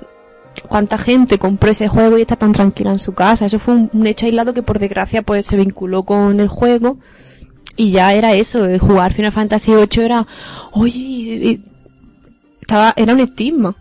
¿Cuánta 0.67 0.97
gente 0.99 1.39
compró 1.39 1.71
ese 1.71 1.87
juego 1.87 2.17
y 2.17 2.21
está 2.21 2.35
tan 2.35 2.51
tranquila 2.51 2.91
en 2.91 2.99
su 2.99 3.13
casa? 3.13 3.45
Eso 3.47 3.57
fue 3.59 3.73
un, 3.73 3.89
un 3.91 4.07
hecho 4.07 4.25
aislado 4.27 4.53
que 4.53 4.61
por 4.63 4.77
desgracia 4.79 5.21
pues 5.23 5.45
se 5.47 5.57
vinculó 5.57 6.03
con 6.03 6.39
el 6.39 6.47
juego 6.47 6.97
y 7.75 7.91
ya 7.91 8.13
era 8.13 8.33
eso, 8.33 8.65
el 8.65 8.79
jugar 8.79 9.13
Final 9.13 9.31
Fantasy 9.31 9.73
VIII 9.73 10.05
era, 10.05 10.27
oye, 10.73 11.61
estaba, 12.61 12.93
era 12.95 13.13
un 13.13 13.19
estigma. 13.19 13.75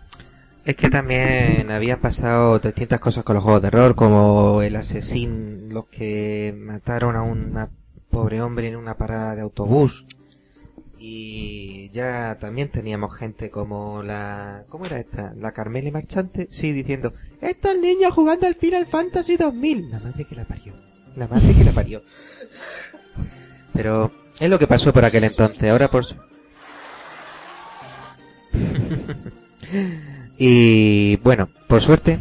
Es 0.65 0.77
que 0.77 0.89
también 0.89 1.69
habían 1.71 1.99
pasado 1.99 2.57
distintas 2.59 2.99
cosas 2.99 3.23
con 3.23 3.35
los 3.35 3.43
juegos 3.43 3.61
de 3.61 3.69
terror, 3.69 3.95
como 3.95 4.61
el 4.61 4.75
asesino, 4.77 5.73
los 5.73 5.87
que 5.87 6.55
mataron 6.57 7.15
a 7.17 7.21
un 7.21 7.53
pobre 8.09 8.41
hombre 8.41 8.69
en 8.69 8.77
una 8.77 8.95
parada 8.95 9.35
de 9.35 9.41
autobús. 9.41 10.05
Y 10.97 11.89
ya 11.89 12.37
también 12.39 12.71
teníamos 12.71 13.13
gente 13.13 13.49
como 13.49 14.01
la... 14.03 14.63
¿Cómo 14.69 14.85
era 14.85 14.99
esta? 14.99 15.33
La 15.35 15.51
Carmele 15.51 15.91
Marchante, 15.91 16.47
sí, 16.49 16.71
diciendo, 16.71 17.13
estos 17.41 17.77
niños 17.77 18.13
jugando 18.13 18.47
al 18.47 18.55
Final 18.55 18.85
Fantasy 18.85 19.35
2000. 19.35 19.91
La 19.91 19.99
madre 19.99 20.23
que 20.23 20.35
la 20.35 20.45
parió. 20.45 20.73
La 21.17 21.27
madre 21.27 21.53
que 21.53 21.65
la 21.65 21.73
parió. 21.73 22.03
Pero 23.73 24.11
es 24.39 24.49
lo 24.49 24.59
que 24.59 24.67
pasó 24.67 24.93
por 24.93 25.05
aquel 25.05 25.23
entonces. 25.25 25.69
Ahora 25.69 25.89
por... 25.89 26.05
su- 26.05 26.15
y 30.37 31.15
bueno, 31.17 31.49
por 31.67 31.81
suerte, 31.81 32.19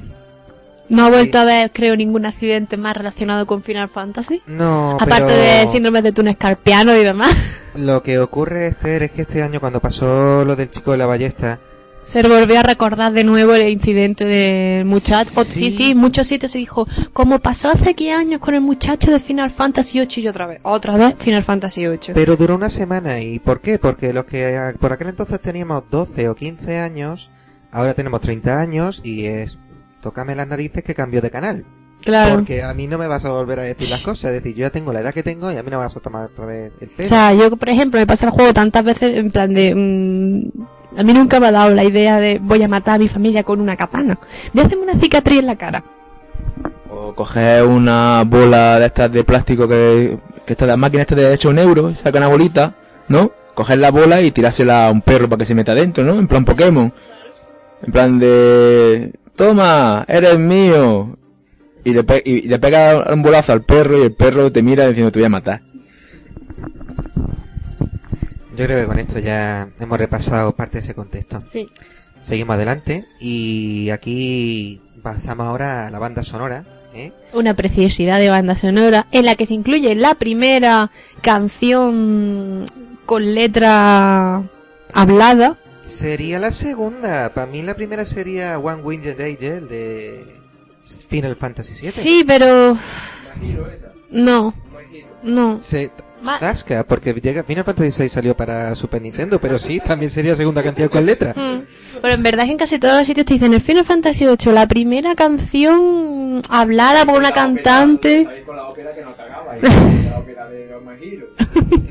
No 0.89 1.05
ha 1.05 1.11
vuelto 1.11 1.39
a 1.39 1.45
ver, 1.45 1.71
creo, 1.73 1.97
ningún 1.97 2.27
accidente 2.27 2.77
más 2.77 2.97
relacionado 2.97 3.47
con 3.47 3.63
Final 3.63 3.89
Fantasy. 3.89 4.43
no. 4.47 4.93
Aparte 4.93 5.25
pero 5.27 5.37
de 5.63 5.69
síndrome 5.69 6.03
de 6.03 6.13
túnel 6.13 6.33
escarpiano 6.33 6.97
y 6.97 7.05
demás. 7.05 7.35
Lo 7.75 8.03
que 8.03 8.19
ocurre, 8.19 8.67
Esther, 8.69 9.03
es 9.05 9.11
que 9.13 9.23
este 9.23 9.43
año 9.43 9.61
cuando 9.61 9.81
pasó 9.81 10.45
lo 10.45 10.57
del 10.57 10.71
chico 10.71 10.93
de 10.93 10.99
la 10.99 11.07
ballesta, 11.07 11.59
Se 12.05 12.23
volvió 12.23 12.59
a 12.61 12.63
recordar 12.63 13.13
de 13.13 13.25
nuevo 13.25 13.55
el 13.55 13.69
incidente 13.69 14.25
del 14.25 14.85
muchacho. 14.85 15.31
O- 15.41 15.45
Sí. 15.45 15.53
sí, 15.55 15.71
sí, 15.71 15.91
en 15.93 15.99
muchos 15.99 16.27
sitios 16.27 16.53
se 16.53 16.59
dijo, 16.59 16.87
como 17.13 17.39
pasó 17.39 17.69
hace 17.71 17.95
15 17.95 18.13
años 18.13 18.41
con 18.41 18.55
el 18.55 18.61
muchacho 18.61 19.11
de 19.11 19.19
Final 19.21 19.51
Fantasy 19.51 19.99
VIII 20.01 20.25
y 20.25 20.29
otra 20.29 20.47
vez, 20.47 20.61
otra 20.63 20.97
vez 20.97 21.15
Final 21.19 21.43
Fantasy 21.45 21.87
VIII. 21.87 22.13
pero 22.15 22.37
duró 22.37 22.57
una 22.57 22.69
semana. 22.69 23.21
¿Y 23.21 23.39
por 23.39 23.61
qué? 23.61 23.79
Porque 23.79 24.13
los 24.13 24.25
que 24.27 24.57
ah, 24.57 24.75
por 24.79 24.93
aquel 24.93 25.09
entonces 25.09 25.41
teníamos 25.41 25.85
12 25.91 26.29
o 26.29 26.35
15 26.35 26.79
años, 26.79 27.31
ahora 27.71 27.95
tenemos 27.95 28.21
30 28.21 28.61
años 28.61 29.01
y 29.05 29.27
es... 29.27 29.59
Tócame 30.03 30.35
las 30.35 30.49
narices 30.49 30.83
que 30.83 30.95
cambio 30.97 31.23
de 31.23 31.31
canal. 31.31 31.65
Claro. 32.03 32.35
Porque 32.37 32.63
a 32.63 32.75
mí 32.75 32.87
no 32.87 32.99
me 32.99 33.07
vas 33.07 33.25
a 33.25 33.31
volver 33.31 33.59
a 33.59 33.63
decir 33.63 33.89
las 33.91 34.01
cosas. 34.01 34.33
Es 34.33 34.43
decir, 34.43 34.55
yo 34.55 34.63
ya 34.63 34.71
tengo 34.71 34.93
la 34.93 35.01
edad 35.01 35.15
que 35.15 35.23
tengo 35.23 35.51
y 35.51 35.57
a 35.57 35.63
mí 35.63 35.71
no 35.71 35.79
me 35.79 35.85
vas 35.85 35.97
a 35.97 36.01
tomar 36.01 36.27
otra 36.27 36.47
vez 36.47 36.73
el 36.81 36.89
pelo. 36.89 37.07
O 37.07 37.09
sea, 37.09 37.33
yo, 37.33 37.57
por 37.57 37.69
ejemplo, 37.69 37.99
me 37.99 38.07
pasa 38.07 38.27
el 38.27 38.33
juego 38.33 38.53
tantas 38.53 38.85
veces 38.85 39.17
en 39.17 39.31
plan 39.31 39.53
de... 39.55 39.75
mm, 39.75 40.63
a 40.99 41.03
mí 41.03 41.13
nunca 41.15 41.41
me 41.41 41.47
ha 41.49 41.53
dado 41.53 41.71
la 41.71 41.85
idea 41.85 42.19
de 42.21 42.39
voy 42.39 42.63
a 42.63 42.69
matar 42.69 42.97
a 42.97 42.99
mi 42.99 43.09
familia 43.09 43.45
con 43.45 43.61
una 43.61 43.77
katana. 43.77 44.19
Voy 44.53 44.63
a 44.63 44.67
hacerme 44.67 44.85
una 44.85 44.97
cicatriz 44.97 45.39
en 45.39 45.47
la 45.47 45.57
cara. 45.57 45.85
O 46.91 47.15
coger 47.15 47.65
una 47.65 48.23
bola 48.27 48.79
de 48.79 48.87
estas 48.87 49.11
de 49.11 49.25
plástico 49.25 49.67
que, 49.67 50.19
que 50.45 50.53
está 50.53 50.67
la 50.67 50.77
máquina 50.77 51.03
esta 51.03 51.15
de 51.15 51.33
hecho 51.33 51.49
un 51.49 51.59
euro, 51.59 51.95
saca 51.95 52.19
una 52.19 52.29
bolita, 52.29 52.75
¿no? 53.09 53.33
Coger 53.55 53.79
la 53.79 53.91
bola 53.91 54.21
y 54.21 54.31
tirársela 54.31 54.89
a 54.89 54.91
un 54.91 55.01
perro 55.01 55.29
para 55.29 55.39
que 55.39 55.47
se 55.47 55.55
meta 55.55 55.75
dentro, 55.75 56.05
¿no? 56.05 56.19
En 56.19 56.29
plan 56.29 56.45
Pokémon. 56.45 56.93
En 57.83 57.93
plan 57.93 58.19
de... 58.19 59.13
Toma, 59.35 60.05
eres 60.09 60.39
mío. 60.39 61.17
Y 61.85 61.93
le, 61.93 62.05
pe- 62.05 62.23
y 62.25 62.43
le 62.43 62.59
pega 62.59 63.13
un 63.13 63.23
bolazo 63.23 63.53
al 63.53 63.63
perro 63.65 63.99
y 63.99 64.03
el 64.03 64.13
perro 64.13 64.53
te 64.53 64.63
mira 64.63 64.87
diciendo 64.89 65.11
te 65.11 65.19
voy 65.19 65.27
a 65.27 65.31
matar. 65.31 65.61
Yo 68.57 68.67
creo 68.67 68.81
que 68.83 68.87
con 68.87 68.99
esto 68.99 69.19
ya 69.19 69.69
hemos 69.81 69.99
repasado 69.99 70.55
parte 70.55 70.79
de 70.79 70.85
ese 70.85 70.95
contexto. 70.95 71.43
Sí. 71.51 71.71
Seguimos 72.23 72.55
adelante 72.55 73.05
y 73.19 73.91
aquí 73.91 74.81
pasamos 75.03 75.47
ahora 75.47 75.87
a 75.87 75.91
la 75.91 75.99
banda 75.99 76.23
sonora. 76.23 76.65
¿eh? 76.95 77.13
Una 77.33 77.55
preciosidad 77.55 78.19
de 78.21 78.29
banda 78.29 78.55
sonora 78.55 79.07
en 79.11 79.25
la 79.25 79.35
que 79.35 79.47
se 79.47 79.55
incluye 79.55 79.95
la 79.95 80.15
primera 80.15 80.91
canción 81.23 82.67
con 83.07 83.35
letra 83.35 84.43
hablada. 84.93 85.57
Sería 85.85 86.39
la 86.39 86.53
segunda. 86.53 87.33
Para 87.35 87.47
mí 87.51 87.63
la 87.63 87.75
primera 87.75 88.05
sería 88.05 88.59
One 88.59 88.83
Winged 88.83 89.21
Angel 89.21 89.67
de 89.69 90.37
Final 90.85 91.37
Fantasy 91.37 91.75
VII. 91.81 91.91
Sí, 91.91 92.25
pero... 92.27 92.77
No, 94.11 94.55
no. 95.23 95.63
Se 95.63 95.91
tasca 96.41 96.85
porque 96.85 97.13
llega 97.15 97.43
Final 97.43 97.65
Fantasy 97.65 98.03
VI 98.03 98.09
salió 98.09 98.37
para 98.37 98.75
Super 98.75 99.03
Nintendo, 99.03 99.41
pero 99.41 99.59
sí, 99.59 99.81
también 99.81 100.11
sería 100.11 100.37
segunda 100.37 100.63
canción 100.63 100.89
con 100.89 101.05
letra. 101.07 101.35
Mm. 101.35 101.63
Pero 102.01 102.15
en 102.15 102.23
verdad 102.23 102.41
es 102.43 102.47
que 102.47 102.53
en 102.53 102.59
casi 102.59 102.79
todos 102.79 102.99
los 102.99 103.07
sitios 103.07 103.27
te 103.27 103.35
dicen 103.35 103.55
el 103.55 103.61
Final 103.61 103.85
Fantasy 103.85 104.27
VIII, 104.27 104.53
la 104.53 104.69
primera 104.69 105.15
canción 105.15 106.43
hablada 106.49 107.05
por 107.05 107.19
una 107.19 107.33
cantante. 107.33 108.27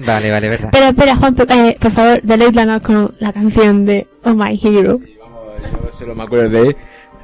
Vale, 0.06 0.32
vale, 0.32 0.50
verdad. 0.50 0.66
Espera, 0.74 0.90
espera, 0.90 1.16
Juan, 1.16 1.36
eh, 1.50 1.78
por 1.80 1.92
favor, 1.92 2.22
deleítanos 2.24 2.82
con 2.82 3.14
la 3.20 3.32
canción 3.32 3.86
de 3.86 4.08
Oh 4.24 4.34
My 4.34 4.60
Hero. 4.62 5.00
Y 5.06 5.18
vamos, 5.18 5.62
yo 5.62 5.92
solo 5.92 6.16
me 6.16 6.24
acuerdo 6.24 6.50
de 6.50 6.76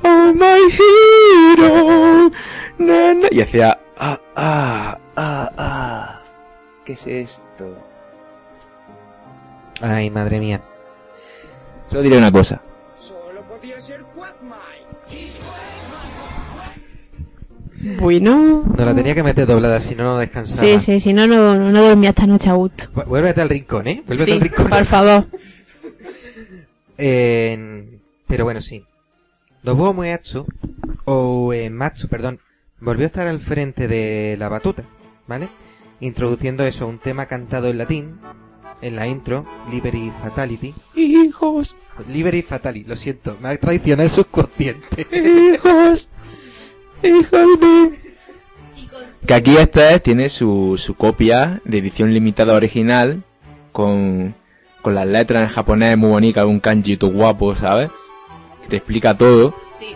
Oh 0.04 0.34
my 0.34 0.70
hero 0.72 2.32
na, 2.80 3.14
na", 3.14 3.28
y 3.32 3.42
hacía 3.42 3.80
ah 3.98 4.20
ah 4.36 4.98
ah 5.16 5.52
ah 5.58 6.22
¿qué 6.86 6.94
es 6.94 7.08
esto? 7.08 7.76
Ay, 9.82 10.10
madre 10.10 10.40
mía. 10.40 10.62
Solo 11.90 12.02
diré 12.04 12.18
una 12.18 12.32
cosa 12.32 12.62
Bueno. 18.00 18.64
No 18.76 18.86
la 18.86 18.96
tenía 18.96 19.14
que 19.14 19.24
meter 19.24 19.46
doblada, 19.48 19.80
si 19.80 19.96
no 19.96 20.04
no 20.04 20.18
descansaba. 20.18 20.60
Sí, 20.62 20.80
sí, 20.80 21.00
si 21.00 21.14
no, 21.14 21.28
no, 21.28 21.56
no 21.56 21.82
dormía 21.84 22.10
esta 22.10 22.26
noche 22.26 22.50
a 22.50 22.54
gusto. 22.54 22.86
Vu- 22.94 23.06
Vuélvete 23.06 23.42
al 23.42 23.50
rincón, 23.50 23.88
¿eh? 23.88 24.04
Vuélvete 24.06 24.32
Sí, 24.32 24.38
al 24.38 24.42
rincón. 24.42 24.70
por 24.70 24.86
favor. 24.86 25.26
En- 27.00 28.02
Pero 28.28 28.44
bueno, 28.46 28.62
sí. 28.62 28.84
Nobuo 29.64 29.92
Uematsu, 29.92 30.46
o 31.06 31.48
Uematsu, 31.48 32.08
perdón, 32.08 32.40
volvió 32.80 33.06
a 33.06 33.08
estar 33.08 33.28
al 33.28 33.40
frente 33.40 33.88
de 33.88 34.36
la 34.38 34.50
batuta, 34.50 34.84
¿vale? 35.28 35.50
Introduciendo 36.00 36.64
eso, 36.66 36.88
un 36.88 37.00
tema 37.00 37.26
cantado 37.26 37.68
en 37.68 37.78
latín, 37.78 38.20
en 38.82 38.96
la 38.96 39.08
intro, 39.08 39.46
Liberty 39.72 40.12
Fatality. 40.22 40.74
hijos 40.96 41.76
Liberty 42.08 42.44
Fatality, 42.44 42.88
lo 42.88 42.96
siento, 42.96 43.38
me 43.42 43.50
ha 43.50 43.58
traicionado 43.58 44.04
el 44.04 44.10
subconsciente. 44.10 45.08
hijos 45.54 46.10
hijos 47.04 47.60
de 47.60 48.08
que 49.26 49.34
aquí 49.34 49.58
esta 49.58 50.00
tiene 50.00 50.30
su, 50.30 50.76
su 50.78 50.96
copia 50.96 51.62
de 51.66 51.80
edición 51.80 52.14
limitada 52.14 52.54
original 52.54 53.24
con, 53.74 54.36
con 54.82 54.96
las 54.96 55.06
letras 55.06 55.44
en 55.44 55.50
japonés 55.50 55.98
muy 55.98 56.10
bonitas, 56.10 56.46
un 56.46 56.60
kanji 56.60 56.96
todo 56.96 57.12
guapo, 57.12 57.56
¿sabes? 57.56 57.90
Te 58.70 58.78
explica 58.78 59.18
todo, 59.18 59.54
Sí, 59.80 59.96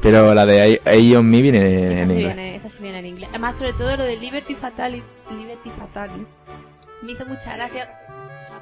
pero 0.00 0.34
la 0.34 0.46
de 0.46 0.80
on 1.16 1.28
Me 1.30 1.42
viene 1.42 1.58
en, 1.58 1.92
en 1.92 1.92
esa 1.92 2.06
sí 2.06 2.12
inglés. 2.12 2.34
viene, 2.34 2.56
esa 2.56 2.68
sí 2.68 2.78
viene 2.82 2.98
en 2.98 3.06
inglés. 3.06 3.28
Además, 3.30 3.56
sobre 3.56 3.72
todo 3.72 3.96
lo 3.96 4.04
de 4.04 4.16
Liberty 4.16 4.54
Fatality, 4.54 5.04
Liberty 5.30 5.70
Fatality 5.78 6.26
me 7.02 7.12
hizo 7.12 7.26
mucha 7.26 7.54
gracia 7.56 7.90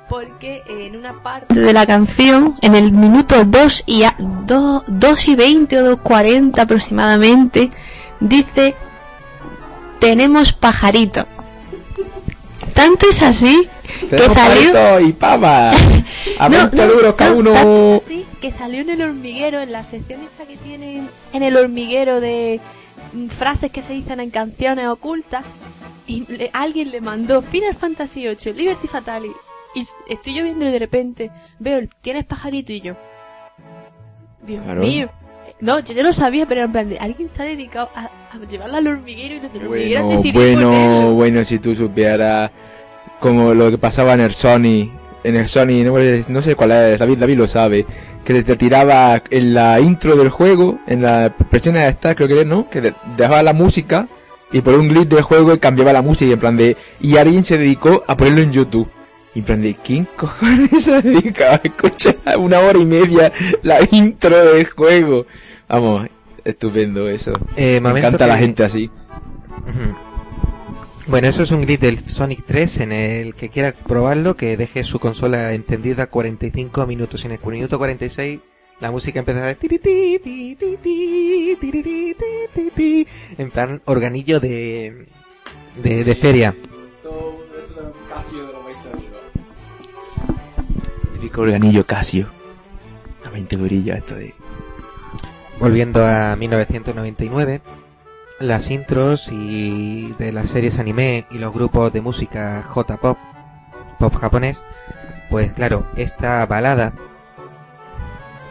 porque 0.08 0.62
en 0.68 0.96
una 0.96 1.22
parte 1.22 1.54
de 1.54 1.72
la 1.72 1.86
canción, 1.86 2.56
en 2.60 2.74
el 2.74 2.92
minuto 2.92 3.44
2 3.44 3.84
y, 3.86 4.02
a, 4.02 4.14
2, 4.18 4.84
2 4.86 5.28
y 5.28 5.34
20 5.36 5.80
o 5.80 5.96
2.40 5.96 6.58
aproximadamente, 6.58 7.70
dice, 8.20 8.74
tenemos 10.00 10.52
pajarito. 10.52 11.26
Tanto 12.74 13.08
es 13.08 13.22
así 13.22 13.68
que 14.08 14.28
salió... 14.28 15.00
y 15.00 15.12
pava 15.12 15.72
a 16.38 16.48
20 16.48 16.82
euros 16.82 17.14
cada 17.14 17.30
no, 17.32 17.36
uno. 17.38 17.52
tanto 17.52 17.96
es 17.96 18.04
así 18.04 18.26
que 18.40 18.50
salió 18.50 18.80
en 18.80 18.90
el 18.90 19.02
hormiguero, 19.02 19.60
en 19.60 19.72
la 19.72 19.84
sección 19.84 20.20
esta 20.22 20.44
que 20.46 20.56
tienen 20.56 21.08
en 21.32 21.42
el 21.42 21.56
hormiguero 21.56 22.20
de 22.20 22.60
mm, 23.12 23.28
frases 23.28 23.70
que 23.70 23.82
se 23.82 23.92
dicen 23.92 24.20
en 24.20 24.30
canciones 24.30 24.86
ocultas. 24.88 25.44
Y 26.06 26.24
le- 26.26 26.50
alguien 26.52 26.90
le 26.90 27.00
mandó 27.00 27.42
Final 27.42 27.74
Fantasy 27.74 28.26
VIII, 28.26 28.52
Liberty 28.54 28.88
Fatality. 28.88 29.34
Y 29.74 29.84
estoy 30.08 30.34
yo 30.34 30.42
viendo 30.44 30.66
y 30.66 30.70
de 30.70 30.78
repente 30.78 31.30
veo, 31.58 31.80
tienes 32.02 32.24
pajarito 32.24 32.72
y 32.72 32.80
yo. 32.80 32.94
Dios 34.44 34.62
Claro. 34.64 34.82
mío. 34.82 35.10
No, 35.60 35.78
yo 35.78 35.94
ya 35.94 36.02
lo 36.02 36.12
sabía, 36.12 36.44
pero 36.46 36.64
en 36.64 36.72
plan 36.72 36.88
de, 36.88 36.98
alguien 36.98 37.30
se 37.30 37.42
ha 37.42 37.44
dedicado 37.44 37.88
a, 37.94 38.06
a 38.32 38.38
llevarla 38.50 38.78
al 38.78 38.88
hormiguero 38.88 39.36
y 39.36 39.40
los 39.40 39.52
del 39.52 39.66
hormiguero 39.66 40.00
han 40.00 40.06
Bueno, 40.06 40.22
decidido 40.22 40.40
bueno, 40.42 40.68
ponerlo. 40.70 41.14
bueno, 41.14 41.44
si 41.44 41.58
tú 41.60 41.76
supieras 41.76 42.50
como 43.22 43.54
lo 43.54 43.70
que 43.70 43.78
pasaba 43.78 44.14
en 44.14 44.20
el 44.20 44.34
Sony, 44.34 44.90
en 45.22 45.36
el 45.36 45.48
Sony, 45.48 45.84
no, 45.84 45.94
no 46.28 46.42
sé 46.42 46.56
cuál 46.56 46.72
es, 46.72 46.98
David, 46.98 47.18
David 47.18 47.38
lo 47.38 47.46
sabe, 47.46 47.86
que 48.24 48.42
te 48.42 48.56
tiraba 48.56 49.22
en 49.30 49.54
la 49.54 49.78
intro 49.78 50.16
del 50.16 50.28
juego, 50.28 50.80
en 50.88 51.02
la 51.02 51.32
presión 51.48 51.76
de 51.76 51.86
esta, 51.86 52.16
creo 52.16 52.26
que 52.26 52.34
era, 52.40 52.44
¿no? 52.44 52.68
Que 52.68 52.92
dejaba 53.16 53.44
la 53.44 53.52
música 53.52 54.08
y 54.50 54.60
por 54.60 54.74
un 54.74 54.88
glitch 54.88 55.08
del 55.08 55.22
juego 55.22 55.56
cambiaba 55.60 55.92
la 55.92 56.02
música 56.02 56.30
y 56.30 56.32
en 56.32 56.40
plan 56.40 56.56
de, 56.56 56.76
y 57.00 57.16
alguien 57.16 57.44
se 57.44 57.58
dedicó 57.58 58.02
a 58.08 58.16
ponerlo 58.16 58.42
en 58.42 58.52
YouTube. 58.52 58.88
Y 59.36 59.38
en 59.38 59.44
plan 59.44 59.62
de, 59.62 59.76
¿quién 59.76 60.08
cojones 60.16 60.82
se 60.82 61.00
dedica 61.00 61.52
a 61.52 61.60
escuchar 61.62 62.16
una 62.38 62.58
hora 62.58 62.78
y 62.78 62.86
media 62.86 63.30
la 63.62 63.78
intro 63.92 64.52
del 64.52 64.66
juego? 64.66 65.26
Vamos, 65.68 66.08
estupendo 66.44 67.08
eso. 67.08 67.32
Eh, 67.56 67.80
Me 67.80 67.90
encanta 67.90 68.26
la 68.26 68.36
gente 68.36 68.64
así. 68.64 68.90
Bueno, 71.12 71.28
eso 71.28 71.42
es 71.42 71.50
un 71.50 71.60
glitch 71.60 71.80
del 71.80 71.98
Sonic 71.98 72.42
3 72.46 72.80
en 72.80 72.90
el 72.90 73.34
que 73.34 73.50
quiera 73.50 73.72
probarlo, 73.74 74.34
que 74.34 74.56
deje 74.56 74.82
su 74.82 74.98
consola 74.98 75.52
encendida 75.52 76.06
45 76.06 76.86
minutos. 76.86 77.26
En 77.26 77.32
el 77.32 77.38
minuto 77.44 77.76
46 77.76 78.40
la 78.80 78.90
música 78.90 79.18
empieza 79.18 79.46
a... 79.46 79.50
En 83.36 83.50
plan 83.50 83.82
organillo 83.84 84.40
de, 84.40 85.06
de, 85.82 86.02
de 86.02 86.14
feria. 86.14 86.56
Típico 91.12 91.42
organillo 91.42 91.84
Casio. 91.84 92.26
A 93.26 93.28
20 93.28 93.56
durillas 93.58 93.98
esto 93.98 94.14
de... 94.14 94.32
Volviendo 95.60 96.06
a 96.06 96.36
1999 96.36 97.60
las 98.43 98.70
intros 98.70 99.28
y 99.30 100.12
de 100.18 100.32
las 100.32 100.51
series 100.51 100.78
anime 100.78 101.26
y 101.30 101.38
los 101.38 101.53
grupos 101.53 101.93
de 101.93 102.01
música 102.01 102.62
J-pop, 102.62 103.18
pop 103.99 104.14
japonés, 104.16 104.62
pues 105.30 105.53
claro, 105.53 105.86
esta 105.97 106.45
balada 106.47 106.93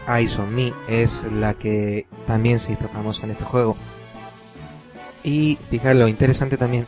Eyes 0.08 0.38
on 0.38 0.54
Me 0.54 0.72
es 0.88 1.24
la 1.32 1.54
que 1.54 2.06
también 2.26 2.58
se 2.58 2.72
hizo 2.72 2.88
famosa 2.88 3.24
en 3.24 3.30
este 3.30 3.44
juego. 3.44 3.76
Y 5.22 5.58
fijaros, 5.70 6.00
lo 6.00 6.08
interesante 6.08 6.56
también 6.56 6.86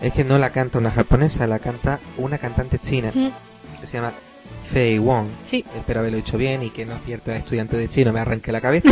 es 0.00 0.12
que 0.12 0.24
no 0.24 0.38
la 0.38 0.50
canta 0.50 0.78
una 0.78 0.90
japonesa, 0.90 1.46
la 1.46 1.58
canta 1.58 1.98
una 2.18 2.38
cantante 2.38 2.78
china 2.78 3.10
Mm, 3.14 3.28
que 3.80 3.86
se 3.86 3.94
llama 3.94 4.12
Fei 4.64 4.98
Wong. 4.98 5.26
Sí, 5.44 5.64
Espero 5.76 6.00
haberlo 6.00 6.18
dicho 6.18 6.38
bien 6.38 6.62
y 6.62 6.70
que 6.70 6.86
no 6.86 6.98
cierta 7.04 7.36
estudiante 7.36 7.76
de 7.76 7.88
chino 7.88 8.12
me 8.12 8.20
arranque 8.20 8.52
la 8.52 8.60
cabeza. 8.60 8.90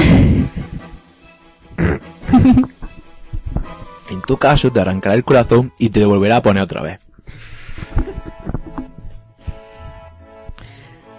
En 4.11 4.23
tu 4.23 4.37
caso 4.37 4.73
te 4.73 4.81
arrancará 4.81 5.15
el 5.15 5.25
corazón 5.25 5.73
y 5.79 5.91
te 5.91 6.05
volverá 6.05 6.37
a 6.37 6.43
poner 6.43 6.65
otra 6.65 6.83
vez. 6.83 6.99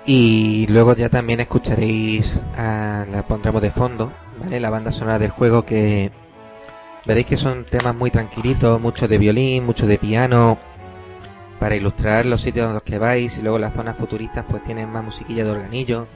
Y 0.05 0.67
luego 0.67 0.95
ya 0.95 1.09
también 1.09 1.39
escucharéis, 1.39 2.43
a, 2.55 3.05
la 3.09 3.25
pondremos 3.27 3.61
de 3.61 3.71
fondo, 3.71 4.11
¿vale? 4.39 4.59
La 4.59 4.69
banda 4.69 4.91
sonora 4.91 5.19
del 5.19 5.29
juego 5.29 5.63
que 5.63 6.11
veréis 7.05 7.27
que 7.27 7.37
son 7.37 7.63
temas 7.63 7.95
muy 7.95 8.11
tranquilitos, 8.11 8.81
mucho 8.81 9.07
de 9.07 9.17
violín, 9.17 9.65
mucho 9.65 9.87
de 9.87 9.97
piano, 9.97 10.57
para 11.59 11.75
ilustrar 11.75 12.25
los 12.25 12.41
sitios 12.41 12.67
a 12.67 12.73
los 12.73 12.83
que 12.83 12.97
vais 12.97 13.37
y 13.37 13.41
luego 13.41 13.57
las 13.57 13.73
zonas 13.73 13.95
futuristas 13.95 14.43
pues 14.49 14.63
tienen 14.63 14.91
más 14.91 15.03
musiquilla 15.03 15.45
de 15.45 15.51
organillo 15.51 16.07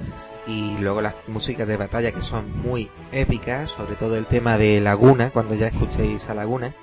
y 0.47 0.77
luego 0.77 1.01
las 1.01 1.15
músicas 1.27 1.67
de 1.67 1.77
batalla 1.77 2.11
que 2.11 2.21
son 2.21 2.61
muy 2.61 2.89
épicas, 3.11 3.71
sobre 3.71 3.95
todo 3.95 4.17
el 4.17 4.25
tema 4.25 4.57
de 4.57 4.79
Laguna, 4.81 5.31
cuando 5.31 5.55
ya 5.55 5.67
escuchéis 5.67 6.29
a 6.29 6.35
Laguna, 6.35 6.73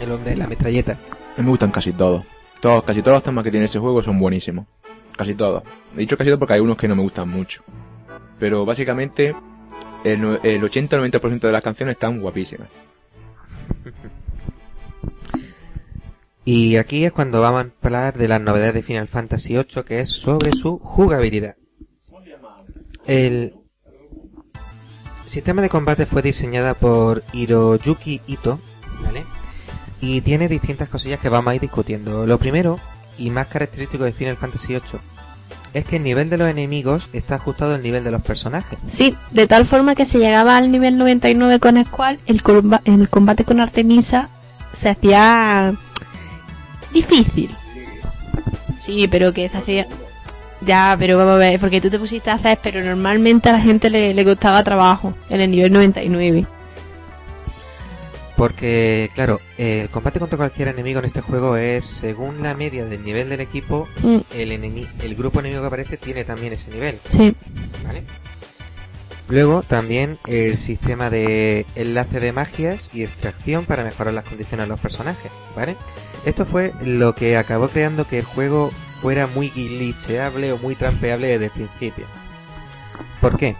el 0.00 0.12
hombre 0.12 0.30
de 0.30 0.36
la 0.36 0.46
metralleta. 0.46 0.96
Me 1.36 1.44
gustan 1.44 1.70
casi 1.70 1.92
todos. 1.92 2.24
Todos, 2.60 2.84
casi 2.84 3.02
todos 3.02 3.16
los 3.16 3.22
temas 3.22 3.44
que 3.44 3.50
tiene 3.50 3.66
ese 3.66 3.78
juego 3.78 4.02
son 4.02 4.18
buenísimos. 4.18 4.66
Casi 5.16 5.34
todos. 5.34 5.62
He 5.94 6.00
dicho 6.00 6.16
casi 6.16 6.28
todos 6.28 6.38
porque 6.38 6.54
hay 6.54 6.60
unos 6.60 6.76
que 6.76 6.88
no 6.88 6.96
me 6.96 7.02
gustan 7.02 7.28
mucho. 7.28 7.62
Pero 8.38 8.64
básicamente 8.64 9.34
el, 10.04 10.38
el 10.42 10.62
80-90% 10.62 11.40
de 11.40 11.52
las 11.52 11.62
canciones 11.62 11.94
están 11.94 12.20
guapísimas. 12.20 12.68
Y 16.44 16.76
aquí 16.76 17.04
es 17.04 17.12
cuando 17.12 17.40
vamos 17.40 17.66
a 17.66 17.86
hablar 17.86 18.18
de 18.18 18.26
las 18.26 18.40
novedades 18.40 18.74
de 18.74 18.82
Final 18.82 19.06
Fantasy 19.06 19.54
VIII, 19.54 19.84
que 19.86 20.00
es 20.00 20.10
sobre 20.10 20.50
su 20.50 20.80
jugabilidad. 20.80 21.54
El 23.06 23.54
sistema 25.28 25.62
de 25.62 25.68
combate 25.68 26.06
fue 26.06 26.22
diseñada 26.22 26.74
por 26.74 27.22
Hiroyuki 27.32 28.20
Ito, 28.26 28.60
¿vale? 29.04 29.24
Y 30.00 30.20
tiene 30.20 30.48
distintas 30.48 30.88
cosillas 30.88 31.20
que 31.20 31.28
vamos 31.28 31.52
a 31.52 31.54
ir 31.54 31.60
discutiendo. 31.60 32.26
Lo 32.26 32.38
primero, 32.38 32.78
y 33.18 33.30
más 33.30 33.46
característico 33.46 34.04
de 34.04 34.12
Final 34.12 34.36
Fantasy 34.36 34.68
VIII, 34.74 35.00
es 35.74 35.84
que 35.86 35.96
el 35.96 36.02
nivel 36.02 36.28
de 36.28 36.36
los 36.38 36.48
enemigos 36.48 37.08
está 37.12 37.36
ajustado 37.36 37.74
al 37.74 37.82
nivel 37.82 38.04
de 38.04 38.10
los 38.10 38.20
personajes. 38.22 38.78
Sí, 38.86 39.16
de 39.30 39.46
tal 39.46 39.64
forma 39.64 39.94
que 39.94 40.04
se 40.04 40.18
llegaba 40.18 40.56
al 40.56 40.70
nivel 40.70 40.98
99 40.98 41.60
con 41.60 41.76
el, 41.78 41.86
comba- 41.86 42.80
el 42.84 43.08
combate 43.08 43.44
con 43.44 43.60
Artemisa 43.60 44.28
se 44.72 44.90
hacía 44.90 45.72
difícil. 46.92 47.50
Sí, 48.76 49.08
pero 49.08 49.32
que 49.32 49.48
se 49.48 49.58
hacía... 49.58 49.86
Ya, 50.64 50.94
pero 50.98 51.16
vamos 51.18 51.34
a 51.34 51.38
ver, 51.38 51.58
porque 51.60 51.80
tú 51.80 51.90
te 51.90 51.98
pusiste 51.98 52.30
a 52.30 52.34
hacer, 52.34 52.58
pero 52.62 52.82
normalmente 52.82 53.48
a 53.48 53.52
la 53.52 53.60
gente 53.60 53.90
le, 53.90 54.14
le 54.14 54.24
costaba 54.24 54.62
trabajo 54.62 55.14
en 55.28 55.40
el 55.40 55.50
nivel 55.50 55.72
99. 55.72 56.46
Porque, 58.36 59.10
claro, 59.14 59.40
el 59.58 59.88
combate 59.90 60.18
contra 60.18 60.36
cualquier 60.38 60.68
enemigo 60.68 60.98
en 60.98 61.04
este 61.04 61.20
juego 61.20 61.56
es 61.56 61.84
según 61.84 62.42
la 62.42 62.54
media 62.54 62.84
del 62.84 63.04
nivel 63.04 63.28
del 63.28 63.40
equipo, 63.40 63.88
Mm, 64.02 64.18
el, 64.34 64.50
enemi- 64.52 64.88
el 65.02 65.14
grupo 65.14 65.40
enemigo 65.40 65.60
que 65.60 65.66
aparece 65.66 65.96
tiene 65.96 66.24
también 66.24 66.52
ese 66.52 66.70
nivel, 66.70 66.98
sí, 67.08 67.34
¿vale? 67.84 68.02
Luego 69.28 69.62
también 69.62 70.18
el 70.26 70.56
sistema 70.58 71.08
de 71.08 71.66
enlace 71.76 72.20
de 72.20 72.32
magias 72.32 72.90
y 72.92 73.02
extracción 73.04 73.64
para 73.64 73.84
mejorar 73.84 74.12
las 74.14 74.24
condiciones 74.24 74.66
de 74.66 74.70
los 74.70 74.80
personajes, 74.80 75.30
¿vale? 75.54 75.76
Esto 76.24 76.44
fue 76.44 76.72
lo 76.84 77.14
que 77.14 77.36
acabó 77.36 77.68
creando 77.68 78.06
que 78.06 78.18
el 78.20 78.24
juego 78.24 78.72
fuera 79.02 79.26
muy 79.26 79.48
glitcheable 79.48 80.52
o 80.52 80.58
muy 80.58 80.76
trampeable 80.76 81.26
desde 81.26 81.46
el 81.46 81.50
principio. 81.50 82.06
¿Por 83.20 83.36
qué? 83.36 83.56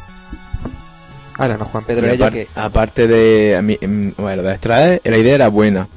Háblanos, 1.36 1.68
Juan 1.68 1.84
Pedro, 1.84 2.30
que 2.30 2.46
Aparte 2.54 3.08
de, 3.08 3.56
a 3.56 3.62
mí, 3.62 3.76
em, 3.80 4.14
bueno, 4.16 4.42
de 4.42 4.52
extraer, 4.52 5.00
la 5.04 5.18
idea 5.18 5.34
era 5.34 5.48
buena. 5.48 5.88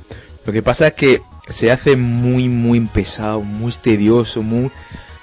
Lo 0.46 0.52
que 0.52 0.64
pasa 0.64 0.88
es 0.88 0.94
que 0.94 1.22
se 1.48 1.72
hace 1.72 1.96
muy, 1.96 2.50
muy 2.50 2.80
pesado, 2.82 3.42
muy 3.42 3.72
tedioso, 3.72 4.42
muy 4.42 4.72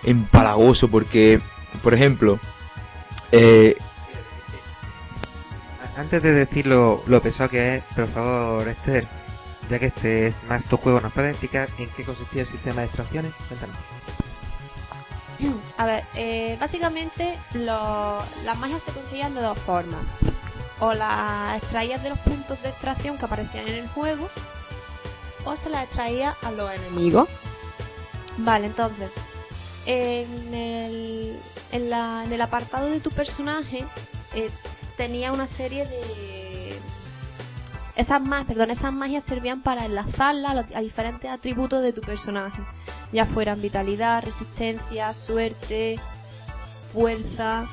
empalagoso, 0.05 0.89
porque, 0.89 1.41
por 1.83 1.95
ejemplo, 1.95 2.39
eh, 3.33 3.77
Antes 5.97 6.23
de 6.23 6.33
decir 6.33 6.67
lo, 6.67 7.03
lo 7.07 7.21
pesado 7.21 7.51
que 7.51 7.77
es, 7.77 7.85
por 7.95 8.09
favor, 8.09 8.67
Esther, 8.69 9.07
ya 9.73 9.79
que 9.79 9.87
este 9.87 10.27
es 10.29 10.37
más 10.49 10.65
tu 10.67 10.77
juego, 10.77 11.01
¿nos 11.01 11.13
puedes 11.13 11.31
explicar 11.31 11.69
en 11.79 11.89
qué 11.91 12.05
consistía 12.05 12.43
el 12.43 12.47
sistema 12.47 12.83
de 12.83 12.87
extracciones? 12.89 13.33
Cuéntanos. 13.49 13.77
A 15.77 15.87
ver, 15.87 16.05
eh, 16.15 16.57
básicamente 16.61 17.37
lo- 17.55 18.23
las 18.45 18.59
magias 18.59 18.83
se 18.83 18.93
conseguían 18.93 19.35
de 19.35 19.41
dos 19.41 19.59
formas. 19.59 20.03
O 20.79 20.95
las 20.95 21.57
extraías 21.59 22.03
de 22.03 22.11
los 22.11 22.19
puntos 22.19 22.61
de 22.63 22.69
extracción 22.69 23.17
que 23.19 23.25
aparecían 23.25 23.67
en 23.67 23.75
el 23.77 23.89
juego, 23.89 24.29
o 25.45 25.57
se 25.57 25.71
las 25.71 25.85
extraía 25.85 26.37
a 26.43 26.51
los 26.53 26.71
enemigos. 26.73 27.29
Vale, 28.37 28.67
entonces, 28.67 29.11
en 29.87 30.55
el, 30.55 31.39
en 31.73 31.91
la- 31.91 32.23
en 32.25 32.33
el 32.33 32.41
apartado 32.41 32.87
de 32.91 33.01
tu 33.01 33.11
personaje 33.11 33.85
eh, 34.35 34.51
tenía 34.97 35.33
una 35.33 35.47
serie 35.49 35.87
de... 35.87 36.42
Esas, 37.97 38.23
ma- 38.23 38.45
perdón, 38.45 38.71
esas 38.71 38.93
magias 38.93 39.25
servían 39.25 39.63
para 39.63 39.85
enlazarla 39.85 40.65
a, 40.75 40.81
diferentes 40.81 41.31
atributos 41.31 41.83
de 41.83 41.93
tu 41.93 42.01
personaje 42.01 42.61
ya 43.13 43.27
fueran 43.27 43.61
vitalidad, 43.61 44.23
resistencia, 44.25 45.13
suerte, 45.13 46.01
fuerza, 46.93 47.67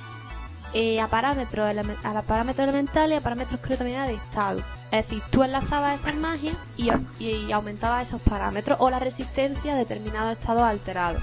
eh, 0.74 1.00
a 1.02 1.08
parámetros 1.08 1.68
a 2.04 2.14
los 2.14 2.26
parámetros 2.26 2.68
elementales 2.68 3.18
a 3.20 3.22
parámetros 3.22 3.60
creo 3.62 3.78
también 3.78 4.06
de 4.08 4.14
estado. 4.16 4.62
Es 4.92 5.04
decir, 5.08 5.22
tú 5.32 5.44
enlazabas 5.44 6.02
esas 6.02 6.16
magias 6.16 6.56
y, 6.76 6.90
y 7.20 7.52
aumentabas 7.52 8.08
esos 8.10 8.22
parámetros 8.22 8.78
o 8.82 8.90
la 8.90 9.00
resistencia 9.00 9.74
a 9.74 9.78
determinados 9.78 10.34
estados 10.38 10.64
alterados. 10.64 11.22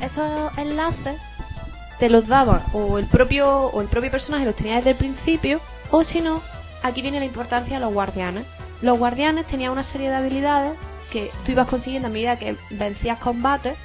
Esos 0.00 0.50
enlaces 0.58 1.20
te 1.98 2.10
los 2.10 2.26
daba 2.26 2.60
o 2.72 2.98
el 2.98 3.06
propio 3.06 3.48
o 3.66 3.80
el 3.80 3.88
propio 3.88 4.10
personaje 4.10 4.44
los 4.44 4.54
tenía 4.56 4.76
desde 4.76 4.90
el 4.90 4.96
principio 4.96 5.60
o 5.90 6.04
si 6.04 6.20
no, 6.20 6.40
aquí 6.86 7.02
viene 7.02 7.18
la 7.18 7.26
importancia 7.26 7.78
de 7.78 7.84
los 7.84 7.92
guardianes. 7.92 8.44
Los 8.82 8.98
guardianes 8.98 9.46
tenían 9.46 9.72
una 9.72 9.82
serie 9.82 10.10
de 10.10 10.16
habilidades 10.16 10.72
que 11.12 11.30
tú 11.44 11.52
ibas 11.52 11.68
consiguiendo 11.68 12.08
a 12.08 12.10
medida 12.10 12.38
que 12.38 12.56
vencías 12.70 13.18
combates. 13.18 13.76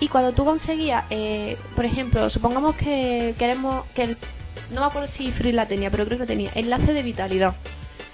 Y 0.00 0.08
cuando 0.08 0.32
tú 0.32 0.44
conseguías, 0.44 1.04
eh, 1.10 1.56
por 1.76 1.84
ejemplo, 1.84 2.28
supongamos 2.28 2.74
que 2.74 3.34
queremos 3.38 3.84
que 3.94 4.02
el, 4.04 4.18
no 4.72 4.80
me 4.80 4.86
acuerdo 4.86 5.06
si 5.08 5.30
Free 5.30 5.52
la 5.52 5.66
tenía, 5.66 5.90
pero 5.90 6.04
creo 6.06 6.18
que 6.18 6.26
tenía 6.26 6.50
enlace 6.54 6.92
de 6.92 7.02
vitalidad. 7.02 7.54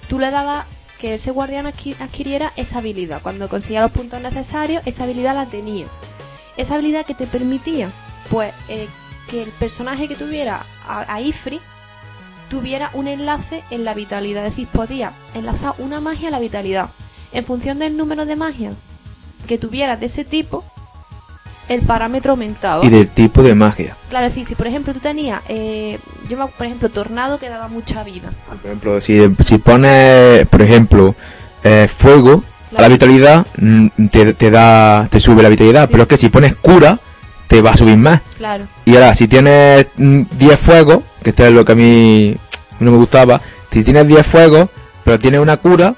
Tú 0.09 0.19
le 0.19 0.31
dabas 0.31 0.67
que 0.99 1.15
ese 1.15 1.31
guardián 1.31 1.67
adqui- 1.67 1.97
adquiriera 2.01 2.53
esa 2.57 2.79
habilidad. 2.79 3.23
Cuando 3.23 3.49
conseguía 3.49 3.81
los 3.81 3.93
puntos 3.93 4.21
necesarios, 4.21 4.83
esa 4.85 5.05
habilidad 5.05 5.35
la 5.35 5.47
tenía. 5.47 5.87
Esa 6.57 6.75
habilidad 6.75 7.07
que 7.07 7.15
te 7.15 7.27
permitía, 7.27 7.89
pues, 8.31 8.53
eh, 8.69 8.89
que 9.31 9.43
el 9.45 9.51
personaje 9.53 10.09
que 10.09 10.17
tuviera 10.17 10.61
a, 10.87 11.13
a 11.15 11.21
Ifri 11.21 11.61
tuviera 12.49 12.91
un 12.95 13.09
enlace 13.09 13.63
en 13.71 13.85
la 13.85 13.95
vitalidad. 13.95 14.45
Es 14.47 14.53
decir, 14.53 14.69
podía 14.69 15.13
enlazar 15.35 15.75
una 15.79 16.01
magia 16.01 16.29
a 16.29 16.31
la 16.31 16.39
vitalidad. 16.41 16.89
En 17.33 17.45
función 17.45 17.79
del 17.79 17.97
número 17.97 18.25
de 18.27 18.37
magias 18.37 18.75
que 19.47 19.59
tuvieras 19.59 20.01
de 20.01 20.07
ese 20.07 20.25
tipo, 20.25 20.65
el 21.69 21.83
parámetro 21.83 22.33
aumentaba. 22.33 22.85
y 22.85 22.89
del 22.89 23.09
tipo 23.09 23.43
de 23.43 23.55
magia. 23.55 23.97
Claro, 24.09 24.27
es 24.27 24.33
decir, 24.35 24.47
si 24.47 24.55
por 24.55 24.67
ejemplo 24.67 24.95
tú 24.95 25.01
tenías, 25.01 25.43
eh, 25.49 25.99
yo 26.29 26.39
por 26.49 26.67
ejemplo, 26.67 26.89
tornado 26.89 27.39
que 27.39 27.49
daba 27.49 27.69
mucha 27.69 28.03
vida. 28.05 28.31
Por 28.49 28.57
ejemplo, 28.65 29.01
si, 29.01 29.21
si 29.45 29.59
pones, 29.59 30.47
por 30.49 30.63
ejemplo, 30.63 31.15
eh, 31.65 31.87
fuego 31.95 32.43
a 32.77 32.81
la 32.83 32.89
vitalidad, 32.89 33.47
mm, 33.59 33.89
te, 34.11 34.33
te 34.35 34.51
da, 34.51 35.09
te 35.11 35.21
sube 35.21 35.43
la 35.43 35.49
vitalidad, 35.51 35.87
Sí. 35.87 35.93
pero 35.93 36.03
es 36.05 36.09
que 36.09 36.17
si 36.17 36.29
pones 36.31 36.55
cura, 36.57 36.99
te 37.49 37.61
va 37.61 37.71
a 37.73 37.77
subir 37.77 37.97
más. 37.97 38.21
Claro, 38.37 38.69
Y 38.85 38.95
ahora, 38.95 39.15
si 39.15 39.27
tienes 39.27 39.87
mm, 39.97 40.23
10 40.39 40.59
fuegos, 40.61 40.99
que 41.23 41.31
esto 41.31 41.45
es 41.47 41.53
lo 41.53 41.65
que 41.65 41.73
a 41.73 41.75
mí 41.75 42.37
no 42.79 42.93
me 42.93 42.97
gustaba, 42.99 43.41
si 43.73 43.83
tienes 43.83 44.07
10 44.07 44.25
fuegos, 44.27 44.69
pero 45.05 45.19
tienes 45.19 45.41
una 45.41 45.57
cura, 45.57 45.95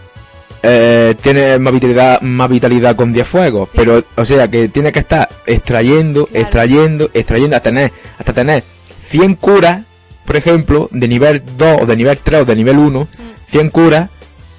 eh, 0.63 1.15
tienes 1.21 1.59
más 1.61 1.73
vitalidad, 1.73 2.21
más 2.23 2.49
vitalidad 2.49 2.97
con 2.97 3.13
10 3.13 3.27
fuegos. 3.27 3.69
Sí. 3.71 3.77
Pero, 3.79 4.03
o 4.17 4.25
sea, 4.25 4.49
que 4.49 4.69
tienes 4.69 4.93
que 4.93 5.01
estar 5.01 5.29
extrayendo, 5.47 6.27
Claro. 6.27 6.41
extrayendo, 6.43 7.11
extrayendo 7.13 7.57
hasta 7.57 7.69
tener, 7.71 7.93
hasta 8.19 8.33
tener 8.33 8.65
100 9.09 9.35
curas, 9.37 9.83
por 10.25 10.37
ejemplo, 10.37 10.89
de 10.93 11.09
nivel 11.09 11.43
2 11.59 11.83
o 11.83 11.87
de 11.87 11.97
nivel 11.97 12.19
3 12.19 12.43
o 12.43 12.45
de 12.45 12.55
nivel 12.57 12.79
1, 12.79 13.01
Mm. 13.01 13.07
100 13.51 13.71
curas, 13.71 14.11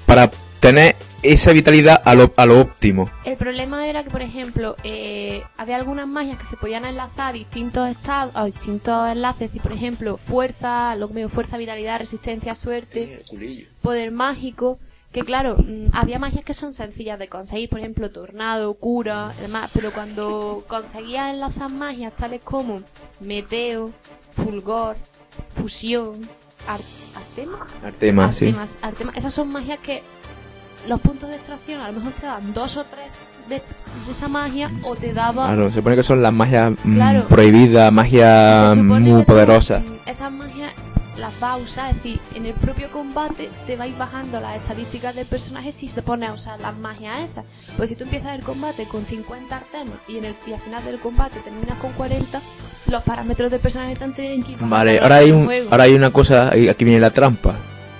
para 0.04 0.30
tener 0.60 0.96
esa 1.22 1.52
vitalidad 1.52 2.00
a 2.04 2.14
lo, 2.14 2.32
a 2.36 2.46
lo 2.46 2.60
óptimo. 2.60 3.10
El 3.24 3.36
problema 3.36 3.86
era 3.86 4.02
que, 4.04 4.10
por 4.10 4.22
ejemplo, 4.22 4.76
eh, 4.84 5.42
había 5.56 5.76
algunas 5.76 6.08
magias 6.08 6.38
que 6.38 6.44
se 6.46 6.56
podían 6.56 6.84
enlazar 6.84 7.30
a 7.30 7.32
distintos 7.32 7.88
estados, 7.88 8.32
a 8.34 8.44
distintos 8.46 9.08
enlaces, 9.10 9.54
y 9.54 9.60
por 9.60 9.72
ejemplo, 9.72 10.16
fuerza, 10.16 10.94
lo 10.96 11.08
que 11.08 11.14
me 11.14 11.20
digo, 11.20 11.30
fuerza, 11.30 11.56
vitalidad, 11.58 11.98
resistencia, 11.98 12.54
suerte, 12.54 13.20
poder 13.82 14.10
mágico, 14.10 14.78
que 15.12 15.22
claro, 15.24 15.56
mm, 15.58 15.88
había 15.92 16.18
magias 16.18 16.42
que 16.44 16.54
son 16.54 16.72
sencillas 16.72 17.18
de 17.18 17.28
conseguir, 17.28 17.68
por 17.68 17.78
ejemplo, 17.80 18.10
tornado, 18.10 18.72
cura, 18.74 19.32
demás, 19.42 19.70
pero 19.74 19.92
cuando 19.92 20.64
conseguías 20.68 21.30
enlazar 21.34 21.70
magias 21.70 22.14
tales 22.16 22.40
como 22.42 22.80
meteo, 23.20 23.90
fulgor, 24.32 24.96
fusión, 25.54 26.28
ar- 26.66 26.80
artema, 27.14 27.66
Artema, 27.84 28.32
sí. 28.32 28.46
Artemas, 28.46 28.78
Artemas. 28.82 29.16
Esas 29.16 29.34
son 29.34 29.48
magias 29.52 29.78
que 29.80 30.02
los 30.88 31.00
puntos 31.00 31.28
de 31.28 31.36
extracción 31.36 31.80
a 31.80 31.88
lo 31.88 31.94
mejor 32.00 32.12
te 32.20 32.26
dan 32.26 32.52
dos 32.52 32.76
o 32.76 32.84
tres 32.84 33.06
de, 33.48 33.56
de 33.56 34.12
esa 34.12 34.28
magia 34.28 34.70
o 34.84 34.94
te 34.96 35.12
daba 35.12 35.46
Claro, 35.46 35.68
se 35.68 35.76
supone 35.76 35.96
que 35.96 36.02
son 36.02 36.22
las 36.22 36.32
magias 36.32 36.72
mm, 36.84 36.94
Claro. 36.94 37.24
prohibidas, 37.28 37.92
magias 37.92 38.76
muy 38.76 39.24
poderosas. 39.24 39.82
esas 40.06 40.30
magias 40.32 40.72
las 41.18 41.38
vas 41.40 41.50
a 41.52 41.56
usar, 41.58 41.90
es 41.90 41.96
decir, 41.96 42.18
en 42.34 42.46
el 42.46 42.54
propio 42.54 42.90
combate 42.90 43.50
te 43.66 43.76
vais 43.76 43.96
bajando 43.98 44.40
las 44.40 44.56
estadísticas 44.56 45.14
del 45.14 45.26
personaje 45.26 45.70
si 45.70 45.86
te 45.88 46.00
pones 46.02 46.30
a 46.30 46.32
usar 46.32 46.60
las 46.60 46.76
magias 46.76 47.20
esas. 47.20 47.44
Pues 47.76 47.90
si 47.90 47.96
tú 47.96 48.04
empiezas 48.04 48.34
el 48.34 48.42
combate 48.42 48.84
con 48.86 49.04
50 49.04 49.54
artemas 49.54 49.94
y, 50.08 50.16
en 50.16 50.24
el, 50.24 50.34
y 50.46 50.52
al 50.54 50.60
final 50.60 50.82
del 50.84 50.98
combate 50.98 51.38
terminas 51.40 51.78
con 51.78 51.92
40, 51.92 52.40
los 52.90 53.02
parámetros 53.02 53.50
del 53.50 53.60
personaje 53.60 53.92
están 53.92 54.14
teniendo 54.14 54.46
que 54.46 54.52
ir 54.52 54.56
bajando 54.58 54.74
Vale, 54.76 54.98
ahora 55.00 55.16
hay, 55.16 55.30
un, 55.32 55.48
ahora 55.70 55.84
hay 55.84 55.94
una 55.94 56.10
cosa, 56.10 56.48
aquí 56.48 56.84
viene 56.84 56.98
la 57.00 57.10
trampa. 57.10 57.54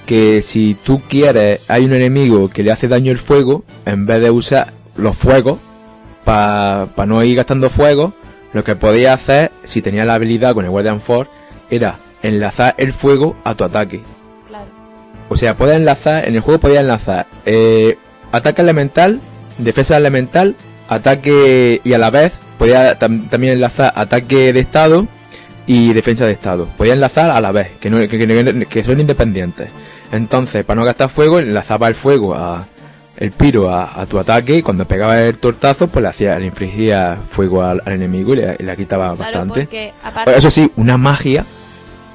Que 0.06 0.42
si 0.42 0.76
tú 0.82 1.00
quieres, 1.08 1.60
hay 1.68 1.84
un 1.84 1.92
enemigo 1.92 2.48
que 2.50 2.62
le 2.62 2.72
hace 2.72 2.88
daño 2.88 3.12
el 3.12 3.18
fuego, 3.18 3.64
en 3.86 4.04
vez 4.06 4.20
de 4.20 4.30
usar 4.30 4.72
los 4.96 5.16
fuegos, 5.16 5.58
para 6.24 6.88
no 7.06 7.22
ir 7.24 7.36
gastando 7.36 7.70
fuego, 7.70 8.12
lo 8.52 8.64
que 8.64 8.76
podías 8.76 9.14
hacer, 9.20 9.50
si 9.64 9.80
tenías 9.82 10.06
la 10.06 10.14
habilidad 10.14 10.54
con 10.54 10.64
el 10.64 10.70
Guardian 10.70 11.00
Force, 11.00 11.30
era 11.70 11.96
enlazar 12.22 12.74
el 12.78 12.92
fuego 12.92 13.36
a 13.44 13.54
tu 13.54 13.64
ataque. 13.64 14.02
Claro. 14.48 14.66
O 15.28 15.36
sea, 15.36 15.54
puedes 15.54 15.76
enlazar, 15.76 16.26
en 16.28 16.34
el 16.34 16.40
juego 16.40 16.60
podías 16.60 16.80
enlazar 16.82 17.26
eh, 17.46 17.96
ataque 18.32 18.62
elemental 18.62 19.20
defensa 19.58 19.96
elemental, 19.96 20.56
ataque 20.88 21.80
y 21.84 21.92
a 21.92 21.98
la 21.98 22.10
vez 22.10 22.32
podía 22.58 22.98
tam- 22.98 23.28
también 23.28 23.54
enlazar 23.54 23.92
ataque 23.96 24.52
de 24.52 24.60
estado 24.60 25.06
y 25.66 25.92
defensa 25.92 26.26
de 26.26 26.32
estado. 26.32 26.66
Podía 26.76 26.94
enlazar 26.94 27.30
a 27.30 27.40
la 27.40 27.52
vez, 27.52 27.68
que, 27.80 27.88
no, 27.90 27.98
que, 27.98 28.08
que- 28.08 28.66
que 28.68 28.84
son 28.84 29.00
independientes. 29.00 29.68
Entonces, 30.10 30.64
para 30.64 30.80
no 30.80 30.84
gastar 30.86 31.08
fuego, 31.08 31.38
enlazaba 31.38 31.88
el 31.88 31.94
fuego 31.94 32.34
a 32.34 32.66
el 33.16 33.30
piro 33.30 33.70
a, 33.70 34.00
a 34.00 34.06
tu 34.06 34.18
ataque 34.18 34.56
y 34.56 34.62
cuando 34.62 34.86
pegaba 34.86 35.20
el 35.20 35.36
tortazo, 35.38 35.86
pues 35.86 36.02
le 36.02 36.08
hacía, 36.08 36.38
le 36.38 36.46
infligía 36.46 37.18
fuego 37.28 37.62
al, 37.62 37.80
al 37.84 37.92
enemigo 37.92 38.32
y 38.32 38.36
le, 38.36 38.76
quitaba 38.76 39.14
Claro, 39.14 39.38
bastante. 39.46 39.92
aparte... 40.02 40.36
Eso 40.36 40.50
sí, 40.50 40.70
una 40.76 40.96
magia 40.96 41.44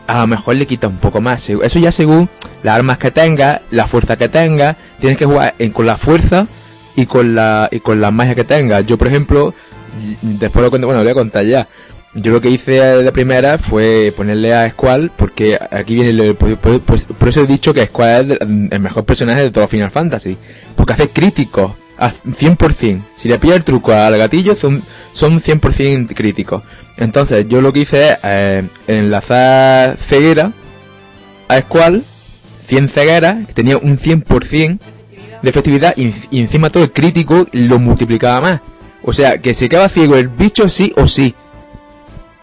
a 0.08 0.22
lo 0.22 0.28
mejor 0.28 0.56
le 0.56 0.66
quita 0.66 0.88
un 0.88 0.98
poco 0.98 1.22
más. 1.22 1.50
Eso 1.50 1.80
ya 1.80 1.91
según 1.91 2.30
las 2.64 2.76
armas 2.76 2.98
que 2.98 3.12
tengas, 3.12 3.62
la 3.72 3.88
fuerza 3.88 4.18
que 4.18 4.28
tengas, 4.30 4.76
tienes 5.00 5.18
que 5.18 5.26
jugar 5.26 5.54
en- 5.60 5.72
con 5.72 5.86
la 5.86 5.98
fuerza 5.98 6.48
y 6.95 7.06
con 7.06 7.36
la 7.36 7.70
y 7.72 7.80
con 7.80 8.02
la 8.02 8.10
magia 8.12 8.34
que 8.36 8.43
tengas. 8.43 8.86
Yo, 8.86 8.98
por 8.98 9.08
ejemplo, 9.08 9.54
después 10.22 10.64
lo 10.64 10.70
cuento, 10.70 10.88
bueno, 10.88 11.00
lo 11.02 11.04
voy 11.06 11.12
a 11.12 11.16
contar 11.16 11.45
ya. 11.45 11.68
Yo 12.20 12.32
lo 12.32 12.41
que 12.41 12.49
hice 12.49 12.72
de 12.82 13.11
primera 13.11 13.59
fue 13.59 14.11
ponerle 14.18 14.51
a 14.53 14.68
Squall, 14.72 15.11
porque 15.15 15.57
aquí 15.70 15.93
viene 15.95 16.09
el, 16.09 16.36
por, 16.36 16.57
por- 16.57 17.30
eso 17.30 17.41
he 17.43 17.47
dicho 17.47 17.74
que 17.76 17.86
Squall 17.86 18.32
es 18.32 18.39
el, 18.41 18.80
mejor 18.80 19.05
personaje 19.05 19.41
de 19.43 19.51
todo 19.51 19.68
Final 19.68 19.91
Fantasy. 19.91 20.36
Porque 20.76 20.93
hace 20.93 21.09
críticos, 21.09 21.74
a 21.99 22.11
100%. 22.11 23.03
Si 23.13 23.28
le 23.30 23.38
pilla 23.38 23.53
el 23.55 23.63
truco 23.63 23.93
al 23.93 24.18
gatillo, 24.18 24.55
son, 24.55 24.82
son 25.13 25.39
100% 25.39 26.15
críticos. 26.15 26.63
Entonces, 26.97 27.47
yo 27.47 27.61
lo 27.61 27.72
que 27.72 27.82
hice 27.82 28.09
es 28.09 28.18
eh, 28.24 28.63
enlazar 28.88 29.97
ceguera 29.97 30.51
a 31.47 31.59
Squall, 31.59 32.03
100 32.65 32.89
cegueras, 32.89 33.45
que 33.45 33.53
tenía 33.53 33.78
un 33.78 33.97
100% 33.99 34.80
de 35.43 35.49
efectividad 35.51 35.93
y, 35.95 36.11
y 36.32 36.39
encima 36.39 36.72
todo 36.72 36.84
el 36.84 36.91
crítico 36.91 37.45
lo 37.51 37.78
multiplicaba 37.78 38.41
más. 38.41 38.61
O 39.03 39.13
sea, 39.13 39.38
que 39.39 39.53
se 39.53 39.70
quedaba 39.70 39.88
ciego 39.88 40.15
el 40.15 40.30
bicho 40.30 40.68
sí 40.68 40.91
o 40.97 41.07
sí. 41.07 41.36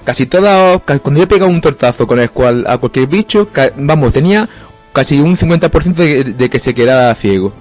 Casi 0.05 0.27
toda, 0.27 0.79
ca- 0.81 0.99
cuando 0.99 1.21
yo 1.21 1.29
pegaba 1.29 1.51
un 1.51 1.61
tortazo 1.61 2.07
con 2.07 2.21
el 2.21 2.31
cual 2.31 2.65
a 2.69 2.77
cualquier 2.79 3.07
bicho, 3.07 3.49
vamos, 3.77 4.13
tenía 4.13 4.49
casi 4.93 5.19
un 5.21 5.37
50% 5.37 5.95
de, 5.95 6.25
de 6.25 6.51
que 6.51 6.59
se 6.59 6.75
quedara 6.75 7.15
ciego. 7.15 7.53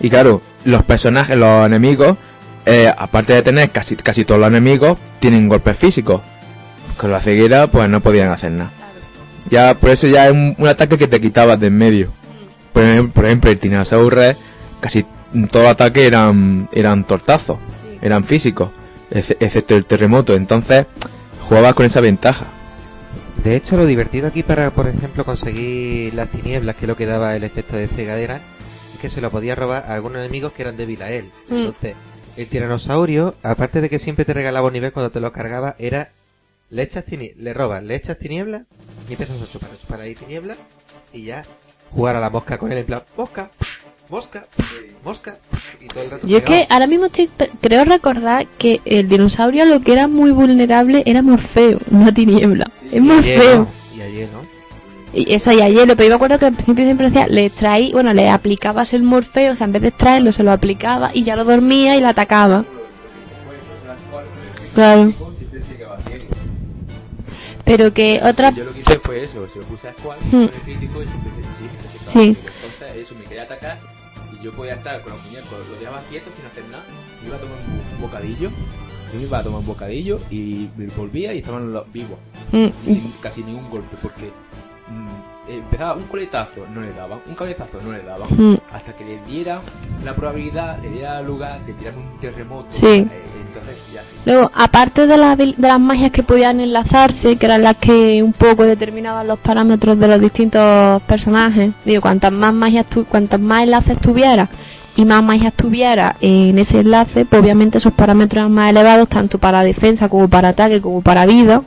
Y 0.00 0.08
claro, 0.08 0.40
los 0.64 0.82
personajes, 0.84 1.36
los 1.36 1.66
enemigos, 1.66 2.16
eh, 2.66 2.92
aparte 2.96 3.32
de 3.32 3.42
tener 3.42 3.70
casi, 3.70 3.96
casi 3.96 4.24
todos 4.24 4.40
los 4.40 4.48
enemigos, 4.48 4.98
tienen 5.18 5.48
golpes 5.48 5.76
físicos. 5.76 6.20
Con 6.96 7.10
la 7.10 7.20
ceguera, 7.20 7.66
pues 7.66 7.88
no 7.88 8.00
podían 8.00 8.30
hacer 8.30 8.52
nada. 8.52 8.70
Ya, 9.50 9.74
por 9.74 9.90
eso 9.90 10.06
ya 10.06 10.26
es 10.26 10.32
un, 10.32 10.54
un 10.58 10.68
ataque 10.68 10.96
que 10.98 11.08
te 11.08 11.20
quitabas 11.20 11.58
de 11.58 11.66
en 11.68 11.76
medio. 11.78 12.08
Por 12.72 12.82
ejemplo, 12.84 13.12
por 13.14 13.24
ejemplo 13.24 13.50
el 13.50 13.58
Tiranosaurio 13.58 14.10
Rex, 14.10 14.38
casi 14.80 15.04
todos 15.50 15.64
los 15.64 15.72
ataques 15.72 16.06
eran, 16.06 16.68
eran 16.72 17.04
tortazos, 17.04 17.58
Sí. 17.82 17.98
eran 18.02 18.22
físicos, 18.22 18.70
ex- 19.10 19.36
excepto 19.40 19.74
el 19.76 19.86
terremoto. 19.86 20.34
Entonces, 20.34 20.86
jugabas 21.50 21.74
con 21.74 21.84
esa 21.84 22.00
ventaja. 22.00 22.46
De 23.42 23.56
hecho, 23.56 23.76
lo 23.76 23.84
divertido 23.84 24.28
aquí 24.28 24.44
para, 24.44 24.70
por 24.70 24.86
ejemplo, 24.86 25.24
conseguir 25.24 26.14
las 26.14 26.30
tinieblas, 26.30 26.76
que 26.76 26.84
es 26.84 26.88
lo 26.88 26.96
que 26.96 27.06
daba 27.06 27.34
el 27.34 27.42
efecto 27.42 27.76
de 27.76 27.88
cegadera, 27.88 28.40
es 28.94 29.00
que 29.00 29.10
se 29.10 29.20
lo 29.20 29.32
podía 29.32 29.56
robar 29.56 29.82
a 29.88 29.94
algunos 29.94 30.18
enemigos 30.18 30.52
que 30.52 30.62
eran 30.62 30.76
débiles 30.76 31.02
a 31.02 31.10
él. 31.10 31.32
Mm. 31.48 31.56
Entonces, 31.56 31.96
el 32.36 32.46
tiranosaurio, 32.46 33.34
aparte 33.42 33.80
de 33.80 33.90
que 33.90 33.98
siempre 33.98 34.24
te 34.24 34.32
regalaba 34.32 34.68
un 34.68 34.74
nivel 34.74 34.92
cuando 34.92 35.10
te 35.10 35.18
lo 35.18 35.32
cargaba, 35.32 35.74
era 35.80 36.10
le 36.68 36.82
echas 36.82 37.04
le 37.10 37.52
robas, 37.52 37.82
le 37.82 37.96
echas 37.96 38.16
tinieblas 38.16 38.62
y 39.08 39.14
empiezas 39.14 39.42
a 39.42 39.50
chupar, 39.50 39.70
a 39.70 39.76
chupar 39.76 40.00
ahí 40.02 40.14
tinieblas 40.14 40.56
y 41.12 41.24
ya 41.24 41.42
jugar 41.90 42.14
a 42.14 42.20
la 42.20 42.30
mosca 42.30 42.58
con 42.58 42.70
él 42.70 42.78
en 42.78 42.86
plan, 42.86 43.02
mosca, 43.16 43.50
mosca, 44.10 44.46
mosca, 45.04 45.38
y 45.80 45.86
todo 45.88 46.02
el 46.02 46.10
rato 46.10 46.26
Yo 46.26 46.38
es 46.38 46.44
que 46.44 46.66
ahora 46.68 46.86
mismo 46.86 47.06
estoy, 47.06 47.30
creo 47.60 47.84
recordar 47.84 48.46
que 48.58 48.80
el 48.84 49.08
dinosaurio 49.08 49.64
lo 49.66 49.80
que 49.80 49.92
era 49.92 50.08
muy 50.08 50.30
vulnerable 50.32 51.02
era 51.06 51.22
Morfeo, 51.22 51.78
no 51.90 52.12
Tiniebla. 52.12 52.70
Es 52.90 53.00
Morfeo. 53.00 53.66
y 53.96 54.00
a 54.00 54.08
hielo. 54.08 54.60
Y 55.12 55.32
eso 55.34 55.50
y 55.52 55.60
a 55.60 55.68
hielo, 55.68 55.96
pero 55.96 56.04
yo 56.04 56.08
me 56.10 56.14
acuerdo 56.16 56.38
que 56.38 56.46
al 56.46 56.52
principio 56.52 56.84
siempre 56.84 57.06
decía, 57.10 57.26
le 57.26 57.46
extraí, 57.46 57.92
bueno, 57.92 58.12
le 58.14 58.28
aplicabas 58.30 58.92
el 58.92 59.02
Morfeo, 59.02 59.52
o 59.52 59.56
sea, 59.56 59.64
en 59.66 59.72
vez 59.72 59.82
de 59.82 59.88
extraerlo, 59.88 60.30
se 60.32 60.42
lo 60.44 60.52
aplicaba 60.52 61.10
y 61.14 61.24
ya 61.24 61.34
lo 61.36 61.44
dormía 61.44 61.96
y 61.96 62.00
lo 62.00 62.08
atacaba. 62.08 62.64
Claro. 64.74 65.12
Pero 67.64 67.92
que 67.92 68.20
otra... 68.22 68.50
Yo 68.50 68.64
lo 68.64 68.72
que 68.72 68.80
hice 68.80 68.98
fue 68.98 69.22
eso, 69.24 69.46
se 69.52 69.58
lo 69.58 69.64
puse 69.66 69.88
a 69.88 69.92
Squall, 69.92 70.18
Hmm. 70.30 70.46
crítico 70.64 71.02
y 71.02 71.06
siempre 71.06 71.30
se- 72.04 72.10
sí. 72.10 72.36
Entonces 72.64 72.96
eso 73.06 73.14
me 73.16 73.24
quería 73.24 73.42
atacar 73.44 73.78
yo 74.42 74.52
podía 74.52 74.74
estar 74.74 75.00
con 75.02 75.12
los 75.12 75.22
muñecos, 75.24 75.52
lo 75.70 75.78
dejaba 75.78 76.00
quieto 76.08 76.30
sin 76.34 76.44
hacer 76.46 76.64
nada, 76.70 76.84
me 77.22 77.28
iba 77.28 77.36
a 77.36 77.40
tomar 77.40 77.56
un, 77.58 77.94
un 77.96 78.00
bocadillo, 78.00 78.50
yo 79.12 79.18
me 79.18 79.26
iba 79.26 79.38
a 79.38 79.42
tomar 79.42 79.60
un 79.60 79.66
bocadillo 79.66 80.20
y 80.30 80.68
me 80.76 80.86
volvía 80.88 81.34
y 81.34 81.38
estaban 81.38 81.72
los 81.72 81.90
vivos, 81.92 82.18
Mm, 82.52 82.66
sin 82.84 83.12
casi 83.22 83.44
ningún 83.44 83.68
golpe, 83.70 83.96
porque 84.02 84.30
empezaba 85.48 85.94
un 85.94 86.04
coletazo, 86.04 86.66
no 86.72 86.80
le 86.80 86.92
daban, 86.92 87.18
un 87.26 87.34
cabezazo, 87.34 87.78
no 87.84 87.92
le 87.92 88.02
daban, 88.02 88.28
mm, 88.30 88.56
hasta 88.72 88.92
que 88.92 89.04
le 89.04 89.18
diera 89.24 89.60
la 90.04 90.14
probabilidad, 90.14 90.78
le 90.80 90.90
diera 90.90 91.20
lugar 91.22 91.60
de 91.66 91.72
tirar 91.74 91.94
un 91.96 92.20
terremoto, 92.20 92.68
Sí. 92.70 92.86
eh, 92.86 93.08
entonces 93.48 93.90
ya 93.92 94.00
sí. 94.02 94.16
Luego, 94.26 94.50
aparte 94.54 95.06
de, 95.08 95.16
la 95.16 95.34
de 95.34 95.54
las 95.58 95.80
magias 95.80 96.12
que 96.12 96.22
podían 96.22 96.60
enlazarse, 96.60 97.36
que 97.36 97.46
eran 97.46 97.62
las 97.64 97.76
que 97.78 98.22
un 98.22 98.32
poco 98.32 98.64
determinaban 98.64 99.26
los 99.26 99.38
parámetros 99.40 99.98
de 99.98 100.06
los 100.08 100.20
distintos 100.20 101.02
personajes, 101.02 101.72
digo, 101.84 102.00
cuantas 102.02 102.30
más 102.32 102.52
magias 102.54 102.86
tu- 102.86 103.04
cuantos 103.06 103.40
más 103.40 103.64
enlaces 103.64 103.98
tuviera 103.98 104.48
y 104.96 105.04
más 105.04 105.22
magias 105.22 105.52
tuviera 105.54 106.14
en 106.20 106.58
ese 106.58 106.80
enlace, 106.80 107.24
pues 107.24 107.42
obviamente 107.42 107.78
esos 107.78 107.92
parámetros 107.92 108.42
eran 108.42 108.52
más 108.52 108.70
elevados, 108.70 109.08
tanto 109.08 109.38
para 109.38 109.64
defensa 109.64 110.08
como 110.08 110.28
para 110.28 110.50
ataque 110.50 110.80
como 110.80 111.00
para 111.02 111.26
vida. 111.26 111.62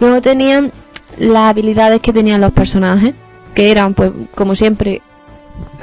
Luego 0.00 0.20
tenían 0.20 0.70
las 1.18 1.50
habilidades 1.50 2.00
que 2.00 2.12
tenían 2.12 2.40
los 2.40 2.52
personajes, 2.52 3.14
que 3.54 3.70
eran, 3.70 3.94
pues, 3.94 4.10
como 4.34 4.54
siempre, 4.54 5.02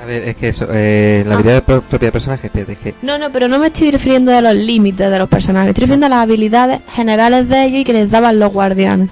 A 0.02 0.06
ver, 0.06 0.24
es 0.24 0.36
que 0.38 0.48
eso, 0.50 0.68
eh, 0.72 1.24
la 1.28 1.34
Ah. 1.34 1.36
habilidad 1.36 1.64
pro- 1.64 1.82
propia 1.82 2.08
del 2.08 2.14
personaje, 2.14 2.48
espérate, 2.48 2.74
es 2.74 2.78
que 2.80 2.96
No, 3.02 3.18
no, 3.18 3.30
pero 3.32 3.48
no 3.50 3.60
me 3.60 3.68
estoy 3.68 3.92
refiriendo 3.92 4.34
a 4.36 4.40
los 4.42 4.54
límites 4.56 5.10
de 5.12 5.20
los 5.20 5.28
personajes, 5.28 5.66
me 5.66 5.70
estoy 5.72 5.82
refiriendo 5.82 6.06
a 6.06 6.10
las 6.10 6.20
habilidades 6.20 6.80
generales 6.94 7.50
de 7.50 7.64
ellos 7.66 7.82
y 7.82 7.84
que 7.84 7.94
les 7.94 8.10
daban 8.12 8.40
los 8.40 8.54
guardianes. 8.54 9.10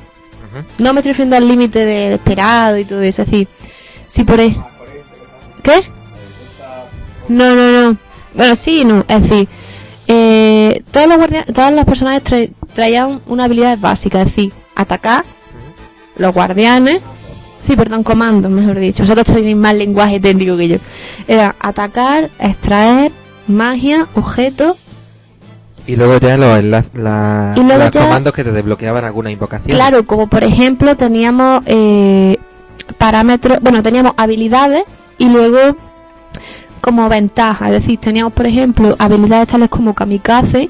No 0.77 0.93
me 0.93 0.99
estoy 0.99 1.11
refiriendo 1.13 1.35
al 1.35 1.47
límite 1.47 1.79
de 1.83 2.13
esperado 2.13 2.77
y 2.77 2.85
todo 2.85 3.01
eso, 3.01 3.23
es 3.23 3.29
decir, 3.31 3.47
si 4.07 4.23
por 4.23 4.39
ahí... 4.39 4.55
¿Qué? 5.63 5.81
No, 7.27 7.55
no, 7.55 7.71
no. 7.71 7.97
Bueno, 8.33 8.55
sí 8.55 8.83
no, 8.85 9.03
es 9.07 9.21
decir, 9.23 9.47
eh, 10.07 10.83
todos 10.91 11.07
los 11.07 11.17
guardianes, 11.17 11.53
todos 11.53 11.71
los 11.71 11.85
personajes 11.85 12.23
tra- 12.23 12.51
traían 12.73 13.21
una 13.27 13.45
habilidad 13.45 13.77
básica, 13.79 14.21
es 14.21 14.27
decir, 14.27 14.53
atacar, 14.75 15.23
los 16.17 16.33
guardianes, 16.33 17.01
sí, 17.61 17.75
perdón, 17.75 18.03
comandos, 18.03 18.51
mejor 18.51 18.79
dicho, 18.79 19.03
vosotros 19.03 19.25
tenéis 19.27 19.55
más 19.55 19.73
lenguaje 19.75 20.19
técnico 20.19 20.55
que 20.57 20.67
yo. 20.67 20.77
Era 21.27 21.55
atacar, 21.59 22.29
extraer, 22.39 23.11
magia, 23.47 24.07
objetos, 24.15 24.77
Y 25.85 25.95
luego 25.97 26.17
ya 26.17 26.37
los, 26.37 26.63
la- 26.93 27.53
luego 27.57 27.77
los 27.83 27.91
ya- 27.91 28.01
comandos 28.03 28.33
que 28.33 28.43
te 28.45 28.51
desbloqueaban 28.53 29.03
alguna 29.03 29.31
invocación. 29.31 29.75
Claro, 29.75 30.05
como 30.05 30.27
por 30.27 30.43
ejemplo 30.43 30.95
teníamos 30.95 31.61
eh, 31.65 32.37
parámetros, 32.97 33.59
bueno, 33.61 33.83
teníamos 33.83 34.13
habilidades 34.15 34.83
y 35.17 35.27
luego 35.29 35.75
como 36.79 37.07
ventaja, 37.09 37.67
es 37.67 37.73
decir, 37.73 37.99
teníamos 37.99 38.33
por 38.33 38.45
ejemplo 38.45 38.95
habilidades 38.99 39.47
tales 39.49 39.69
como 39.69 39.93
kamikaze, 39.93 40.69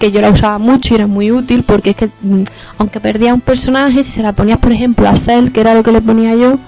que 0.00 0.10
yo 0.10 0.20
la 0.20 0.30
usaba 0.30 0.58
mucho 0.58 0.94
y 0.94 0.96
era 0.96 1.06
muy 1.06 1.30
útil 1.30 1.62
porque 1.62 1.90
es 1.90 1.96
que 1.96 2.06
mm, 2.22 2.42
aunque 2.78 2.98
perdía 3.00 3.34
un 3.34 3.40
personaje, 3.42 4.02
si 4.02 4.10
se 4.10 4.22
la 4.22 4.32
ponías 4.32 4.58
por 4.58 4.72
ejemplo 4.72 5.06
a 5.08 5.14
Cell, 5.14 5.52
que 5.52 5.60
era 5.60 5.74
lo 5.74 5.82
que 5.84 5.92
le 5.92 6.00
ponía 6.00 6.34
yo, 6.34 6.58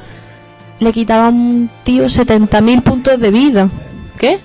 le 0.78 0.92
quitaba 0.92 1.26
a 1.26 1.30
un 1.30 1.70
tío 1.82 2.04
70.000 2.04 2.82
puntos 2.82 3.18
de 3.18 3.30
vida. 3.30 3.68
¿Qué? 4.18 4.38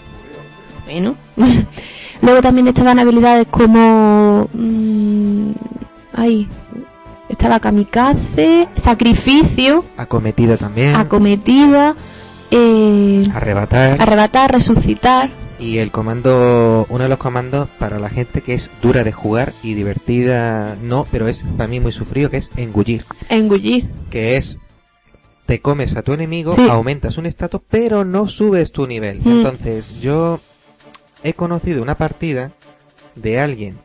Bueno. 0.86 1.16
Luego 2.22 2.42
también 2.42 2.68
estaban 2.68 2.98
habilidades 2.98 3.46
como... 3.52 4.48
mm, 4.54 5.52
ay, 6.16 6.48
estaba 7.30 7.60
kamikaze, 7.60 8.68
sacrificio, 8.74 9.84
Acometida 9.98 10.58
también. 10.58 10.96
acometida, 10.96 11.96
eh, 12.50 13.28
arrebatar. 13.36 14.02
arrebatar, 14.02 14.52
resucitar. 14.54 15.30
Y 15.60 15.80
el 15.80 15.91
comando, 15.91 16.86
uno 16.89 17.03
de 17.03 17.10
los 17.10 17.18
comandos 17.18 17.68
para 17.80 17.99
la 17.99 18.10
gente 18.10 18.41
que 18.41 18.53
es 18.53 18.70
dura 18.82 19.03
de 19.03 19.12
jugar 19.12 19.53
y 19.64 19.74
divertida, 19.74 20.76
no, 20.82 21.08
pero 21.12 21.28
es 21.28 21.43
para 21.58 21.68
mí 21.68 21.80
muy 21.80 21.91
sufrido, 21.91 22.30
que 22.30 22.38
es 22.38 22.51
engullir. 22.58 23.03
Engullir. 23.30 23.89
Que 24.12 24.38
es, 24.38 24.60
te 25.45 25.60
comes 25.62 25.95
a 25.95 26.01
tu 26.03 26.14
enemigo, 26.14 26.53
Sí. 26.53 26.68
aumentas 26.70 27.18
un 27.18 27.26
estatus, 27.26 27.62
pero 27.70 28.05
no 28.05 28.28
subes 28.28 28.72
tu 28.72 28.86
nivel. 28.88 29.20
Mm. 29.24 29.30
Entonces, 29.32 29.99
yo 30.01 30.39
he 31.24 31.34
conocido 31.34 31.82
una 31.82 31.95
partida 31.97 32.51
de 33.16 33.39
alguien 33.39 33.80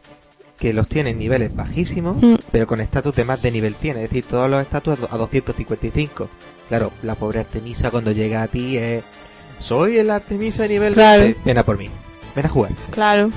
que 0.59 0.73
los 0.75 0.87
tiene 0.89 1.11
en 1.11 1.19
niveles 1.19 1.55
bajísimos, 1.57 2.23
Mm. 2.23 2.35
pero 2.53 2.67
con 2.67 2.81
estatus 2.81 3.15
de 3.17 3.25
más 3.25 3.41
de 3.43 3.51
nivel 3.51 3.75
tiene, 3.75 4.05
es 4.05 4.11
decir, 4.11 4.25
todos 4.29 4.49
los 4.51 4.61
estatus 4.63 4.99
a 5.11 5.17
255. 5.17 6.29
Claro, 6.69 6.93
la 7.03 7.15
pobre 7.17 7.41
Artemisa 7.41 7.91
cuando 7.91 8.13
llega 8.13 8.43
a 8.43 8.49
ti 8.49 8.77
es... 8.77 9.03
Soy 9.63 9.99
el 9.99 10.11
Artemisa 10.11 10.65
de 10.65 10.69
nivel 10.71 10.95
Claro. 10.95 11.23
20, 11.23 11.41
pena 11.45 11.65
por 11.65 11.79
mí. 11.79 11.89
ven 12.35 12.47
a 12.47 12.49
jugar. 12.49 12.73
Claro. 12.91 13.31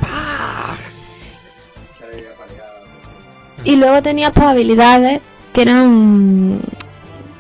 Y 3.64 3.76
luego 3.78 4.02
tenías 4.02 4.32
pues 4.32 4.46
habilidades 4.46 5.22
que 5.54 5.62
eran 5.64 6.60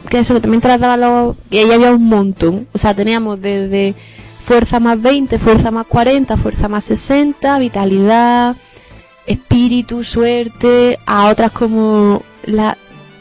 que 0.09 0.19
eso 0.19 0.33
que 0.33 0.41
también 0.41 0.61
trataba 0.61 0.97
los 0.97 1.35
que 1.49 1.59
ahí 1.59 1.71
había 1.71 1.91
un 1.93 2.07
montón. 2.07 2.67
O 2.73 2.77
sea, 2.77 2.93
teníamos 2.93 3.41
desde 3.41 3.93
fuerza 4.43 4.79
más 4.79 5.01
20, 5.01 5.37
fuerza 5.39 5.71
más 5.71 5.85
40, 5.87 6.37
fuerza 6.37 6.67
más 6.67 6.83
60, 6.85 7.59
vitalidad, 7.59 8.55
espíritu, 9.27 10.03
suerte, 10.03 10.99
a 11.05 11.29
otras 11.29 11.51
como 11.51 12.23
la 12.43 12.77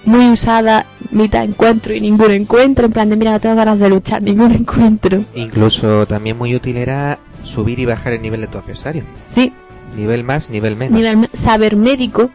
muy 0.07 0.29
usada 0.31 0.87
mitad 1.11 1.45
encuentro 1.45 1.95
y 1.95 2.01
ningún 2.01 2.31
encuentro, 2.31 2.87
en 2.87 2.93
plan 2.93 3.09
de 3.09 3.17
mira, 3.17 3.33
no 3.33 3.41
tengo 3.41 3.55
ganas 3.57 3.79
de 3.79 3.89
luchar, 3.89 4.23
ningún 4.23 4.53
encuentro. 4.53 5.25
Incluso 5.35 6.07
también 6.07 6.37
muy 6.39 6.55
útil 6.55 6.77
era 6.77 7.19
subir 7.43 7.79
y 7.79 7.87
bajar 7.87 8.13
el 8.15 8.23
nivel 8.23 8.41
de 8.41 8.47
tu 8.49 8.59
adversario. 8.59 9.05
Sí, 9.29 9.53
Nivel 9.97 10.25
más, 10.25 10.51
nivel 10.51 10.75
menos. 10.75 10.99
nivel 10.99 11.29
saber 11.33 11.77
médico, 11.77 12.31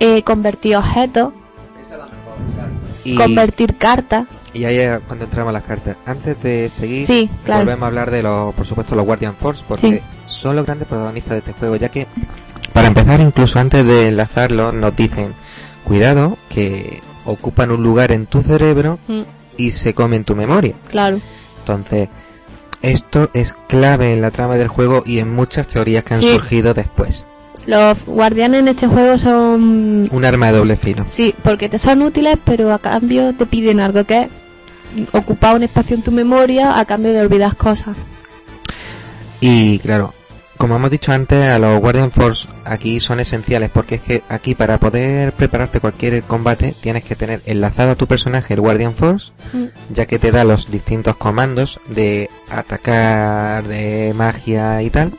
eh, 0.00 0.22
convertir 0.22 0.76
objetos, 0.76 1.32
y, 3.04 3.14
convertir 3.16 3.76
cartas. 3.76 4.26
y 4.52 4.64
ahí 4.64 4.78
es 4.78 4.98
cuando 5.06 5.24
entramos 5.26 5.50
a 5.50 5.52
las 5.52 5.62
cartas. 5.62 5.96
Antes 6.04 6.42
de 6.42 6.68
seguir, 6.68 7.06
Sí, 7.06 7.30
claro. 7.44 7.60
volvemos 7.60 7.84
a 7.84 7.86
hablar 7.86 8.10
de 8.10 8.22
los, 8.22 8.54
por 8.54 8.66
supuesto, 8.66 8.94
los 8.96 9.06
Guardian 9.06 9.34
Force, 9.36 9.64
porque 9.66 9.96
Sí. 9.96 10.02
son 10.26 10.56
los 10.56 10.66
grandes 10.66 10.88
protagonistas 10.88 11.30
de 11.32 11.38
este 11.38 11.52
juego, 11.52 11.76
ya 11.76 11.88
que, 11.88 12.06
para 12.72 12.88
empezar, 12.88 13.20
incluso 13.20 13.58
antes 13.58 13.86
de 13.86 14.08
enlazarlo, 14.08 14.72
nos 14.72 14.94
dicen, 14.96 15.32
cuidado, 15.86 16.36
que 16.48 17.00
ocupan 17.24 17.70
un 17.70 17.82
lugar 17.82 18.12
en 18.12 18.26
tu 18.26 18.42
cerebro 18.42 18.98
Mm, 19.08 19.22
y 19.56 19.70
se 19.70 19.94
comen 19.94 20.24
tu 20.24 20.34
memoria. 20.36 20.74
claro. 20.90 21.18
Entonces, 21.60 22.08
esto 22.82 23.30
es 23.34 23.54
clave 23.68 24.12
en 24.12 24.20
la 24.22 24.30
trama 24.30 24.56
del 24.56 24.68
juego 24.68 25.02
y 25.06 25.18
en 25.18 25.34
muchas 25.34 25.66
teorías 25.66 26.04
que 26.04 26.14
han 26.14 26.20
Sí. 26.20 26.28
surgido 26.32 26.74
después. 26.74 27.24
Los 27.66 28.04
guardianes 28.06 28.60
en 28.60 28.68
este 28.68 28.86
juego 28.86 29.18
son 29.18 30.08
Un 30.12 30.24
arma 30.24 30.52
de 30.52 30.58
doble 30.58 30.76
filo. 30.76 31.02
Sí, 31.06 31.34
porque 31.42 31.68
te 31.68 31.78
son 31.78 32.02
útiles, 32.02 32.36
pero 32.44 32.72
a 32.72 32.78
cambio 32.78 33.34
te 33.34 33.46
piden 33.46 33.80
algo 33.80 34.04
que 34.04 34.20
es 34.20 34.28
ocupar 35.12 35.56
un 35.56 35.64
espacio 35.64 35.96
en 35.96 36.02
tu 36.02 36.12
memoria 36.12 36.78
a 36.78 36.84
cambio 36.84 37.12
de 37.12 37.20
olvidar 37.20 37.56
cosas. 37.56 37.96
Y 39.40 39.78
claro, 39.80 40.14
como 40.56 40.76
hemos 40.76 40.90
dicho 40.90 41.12
antes, 41.12 41.48
a 41.50 41.58
los 41.58 41.78
Guardian 41.80 42.10
Force 42.10 42.48
aquí 42.64 43.00
son 43.00 43.20
esenciales 43.20 43.70
porque 43.72 43.96
es 43.96 44.00
que 44.00 44.22
aquí 44.28 44.54
para 44.54 44.78
poder 44.78 45.32
prepararte 45.32 45.80
cualquier 45.80 46.22
combate 46.22 46.74
tienes 46.80 47.04
que 47.04 47.14
tener 47.16 47.42
enlazado 47.46 47.92
a 47.92 47.94
tu 47.94 48.06
personaje 48.06 48.54
el 48.54 48.60
Guardian 48.60 48.94
Force, 48.94 49.32
Mm, 49.52 49.66
ya 49.90 50.06
que 50.06 50.18
te 50.18 50.32
da 50.32 50.44
los 50.44 50.70
distintos 50.70 51.16
comandos 51.16 51.80
de 51.88 52.28
atacar, 52.48 53.66
de 53.66 54.12
magia 54.16 54.82
y 54.82 54.90
tal, 54.90 55.12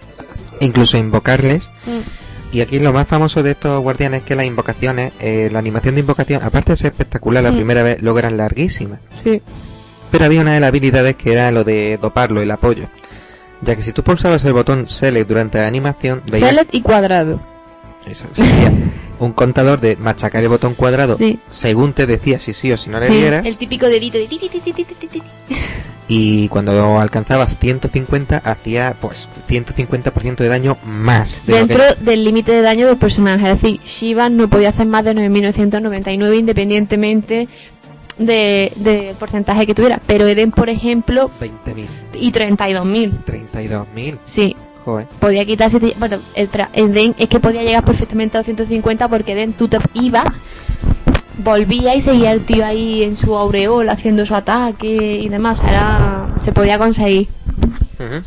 e 0.59 0.65
incluso 0.65 0.97
invocarles. 0.97 1.69
mm, 1.85 2.55
Y 2.55 2.61
aquí 2.61 2.79
lo 2.79 2.93
más 2.93 3.07
famoso 3.07 3.43
de 3.43 3.51
estos 3.51 3.81
guardianes 3.81 4.21
es 4.21 4.25
que 4.25 4.35
las 4.35 4.45
invocaciones, 4.45 5.11
eh, 5.19 5.49
la 5.51 5.59
animación 5.59 5.95
de 5.95 6.01
invocación, 6.01 6.41
aparte 6.43 6.71
de 6.71 6.77
ser 6.77 6.91
espectacular 6.93 7.43
la 7.43 7.51
Mm. 7.51 7.55
primera 7.55 7.83
vez, 7.83 8.01
luego 8.01 8.19
eran 8.19 8.37
larguísimas. 8.37 8.99
Sí, 9.21 9.41
Pero 10.09 10.23
había 10.23 10.39
una 10.39 10.53
de 10.53 10.61
las 10.61 10.69
habilidades 10.69 11.17
que 11.17 11.33
era 11.33 11.51
lo 11.51 11.65
de 11.65 11.97
doparlo, 12.01 12.41
el 12.41 12.49
apoyo. 12.49 12.85
Ya 13.61 13.75
que 13.75 13.81
si 13.83 13.91
tú 13.91 14.03
pulsabas 14.03 14.43
el 14.45 14.53
botón 14.53 14.87
Select 14.87 15.27
durante 15.27 15.57
la 15.57 15.67
animación, 15.67 16.21
veías 16.29 16.49
select 16.49 16.73
y 16.75 16.81
cuadrado. 16.81 17.39
eso, 18.07 18.25
sería 18.33 18.71
un 19.19 19.33
contador 19.33 19.81
de 19.81 19.95
machacar 19.97 20.43
el 20.43 20.49
botón 20.49 20.75
cuadrado 20.75 21.15
Sí. 21.15 21.39
según 21.49 21.93
te 21.93 22.05
decía 22.05 22.39
si 22.39 22.53
sí 22.53 22.71
o 22.71 22.77
si 22.77 22.89
no 22.91 22.99
le 22.99 23.07
Sí, 23.07 23.13
dieras. 23.15 23.45
el 23.45 23.57
típico 23.57 23.87
dedito 23.87 24.17
de. 24.19 24.27
Y 26.09 26.47
cuando 26.47 27.01
alcanzabas 27.01 27.57
150, 27.59 28.37
hacía 28.37 28.95
pues 29.01 29.27
150% 29.49 30.37
de 30.37 30.47
daño 30.47 30.77
más. 30.85 31.45
De 31.45 31.51
lo 31.59 31.67
que- 31.67 31.73
Dentro 31.75 31.95
del 32.05 32.23
límite 32.23 32.53
de 32.53 32.61
daño 32.61 32.87
del 32.87 32.95
personaje. 32.95 33.51
Es 33.51 33.61
decir, 33.61 33.81
Shiva 33.81 34.29
no 34.29 34.47
podía 34.47 34.69
hacer 34.69 34.85
más 34.87 35.03
de 35.03 35.13
9.999 35.15 36.37
independientemente 36.37 37.49
de- 38.17 38.71
del 38.75 39.15
porcentaje 39.15 39.65
que 39.67 39.75
tuviera. 39.75 39.99
Pero 40.05 40.27
Eden, 40.27 40.51
por 40.51 40.69
ejemplo, 40.69 41.29
20.000, 41.39 41.87
y 42.13 42.31
32.000. 42.31 43.11
32.000. 43.25 44.17
Sí, 44.23 44.55
Joder. 44.85 45.07
podía 45.19 45.45
quitarse 45.45 45.79
bueno 45.99 46.17
espera, 46.35 46.69
Eden 46.73 47.13
es 47.17 47.27
que 47.27 47.39
podía 47.39 47.61
llegar 47.63 47.83
perfectamente 47.83 48.37
a 48.37 48.41
250 48.41 49.07
porque 49.09 49.33
Eden 49.33 49.53
tú 49.53 49.67
te 49.67 49.77
ibas 49.93 50.25
volvía 51.43 51.93
y 51.95 52.01
seguía 52.01 52.31
el 52.31 52.41
tío 52.45 52.65
ahí 52.65 53.03
en 53.03 53.15
su 53.15 53.35
aureola 53.37 53.91
haciendo 53.93 54.25
su 54.25 54.33
ataque 54.33 55.19
y 55.21 55.29
demás 55.29 55.61
era 55.67 56.27
se 56.41 56.51
podía 56.51 56.79
conseguir 56.79 57.27
Ujú. 57.99 58.23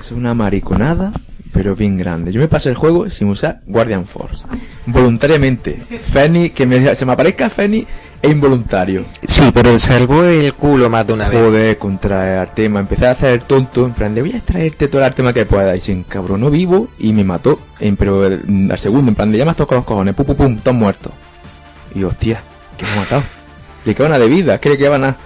Es 0.00 0.10
una 0.12 0.32
mariconada, 0.34 1.12
pero 1.52 1.76
bien 1.76 1.98
grande. 1.98 2.32
Yo 2.32 2.40
me 2.40 2.48
pasé 2.48 2.70
el 2.70 2.74
juego 2.74 3.08
sin 3.10 3.28
usar 3.28 3.60
Guardian 3.66 4.06
Force. 4.06 4.44
Voluntariamente. 4.86 5.82
Feni, 6.02 6.50
que 6.50 6.66
me, 6.66 6.94
se 6.94 7.04
me 7.06 7.12
aparezca 7.12 7.50
Feni 7.50 7.86
es 8.20 8.30
involuntario. 8.30 9.04
Sí, 9.26 9.50
pero 9.52 9.78
salvó 9.78 10.22
el 10.24 10.54
culo 10.54 10.88
más 10.88 11.06
de 11.06 11.12
una 11.12 11.28
vez. 11.28 11.40
Joder, 11.40 11.78
contra 11.78 12.40
Artema. 12.42 12.80
Empecé 12.80 13.06
a 13.06 13.10
hacer 13.12 13.30
el 13.34 13.40
tonto, 13.42 13.84
en 13.86 13.92
plan 13.92 14.14
de 14.14 14.22
voy 14.22 14.32
a 14.32 14.36
extraerte 14.36 14.88
todo 14.88 15.00
el 15.00 15.06
Artema 15.06 15.32
que 15.32 15.44
pueda. 15.44 15.74
Y 15.76 15.80
se 15.80 15.92
encabronó 15.92 16.48
vivo 16.50 16.88
y 16.98 17.12
me 17.12 17.24
mató. 17.24 17.58
En, 17.80 17.96
pero 17.96 18.26
el- 18.26 18.68
al 18.70 18.78
segundo, 18.78 19.10
en 19.10 19.14
plan 19.14 19.30
de 19.32 19.38
ya 19.38 19.44
me 19.44 19.50
has 19.50 19.56
tocado 19.56 19.80
los 19.80 19.86
cojones, 19.86 20.14
pum 20.14 20.26
pum 20.26 20.36
pum, 20.36 20.56
todos 20.58 20.76
muertos. 20.76 21.12
Y 21.94 22.04
hostia, 22.04 22.40
que 22.78 22.84
me 22.86 22.92
ha 22.92 22.96
matado. 22.96 23.22
Le 23.84 23.94
queda 23.94 24.06
una 24.06 24.18
de 24.18 24.28
vida, 24.28 24.58
cree 24.58 24.78
que 24.78 24.88
van 24.88 25.04
a. 25.04 25.16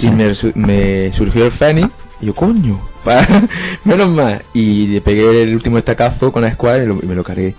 Y 0.00 0.10
me, 0.10 0.32
me 0.54 1.12
surgió 1.12 1.44
el 1.44 1.52
Feni. 1.52 1.86
Y 2.20 2.26
yo, 2.26 2.34
coño, 2.34 2.80
menos 3.84 4.08
mal. 4.10 4.42
Y 4.54 4.86
le 4.88 5.00
pegué 5.00 5.42
el 5.42 5.54
último 5.54 5.78
estacazo 5.78 6.32
con 6.32 6.42
la 6.42 6.48
escuadra 6.48 6.82
y, 6.84 6.86
lo- 6.86 6.98
y 7.02 7.06
me 7.06 7.14
lo 7.14 7.24
cargué. 7.24 7.54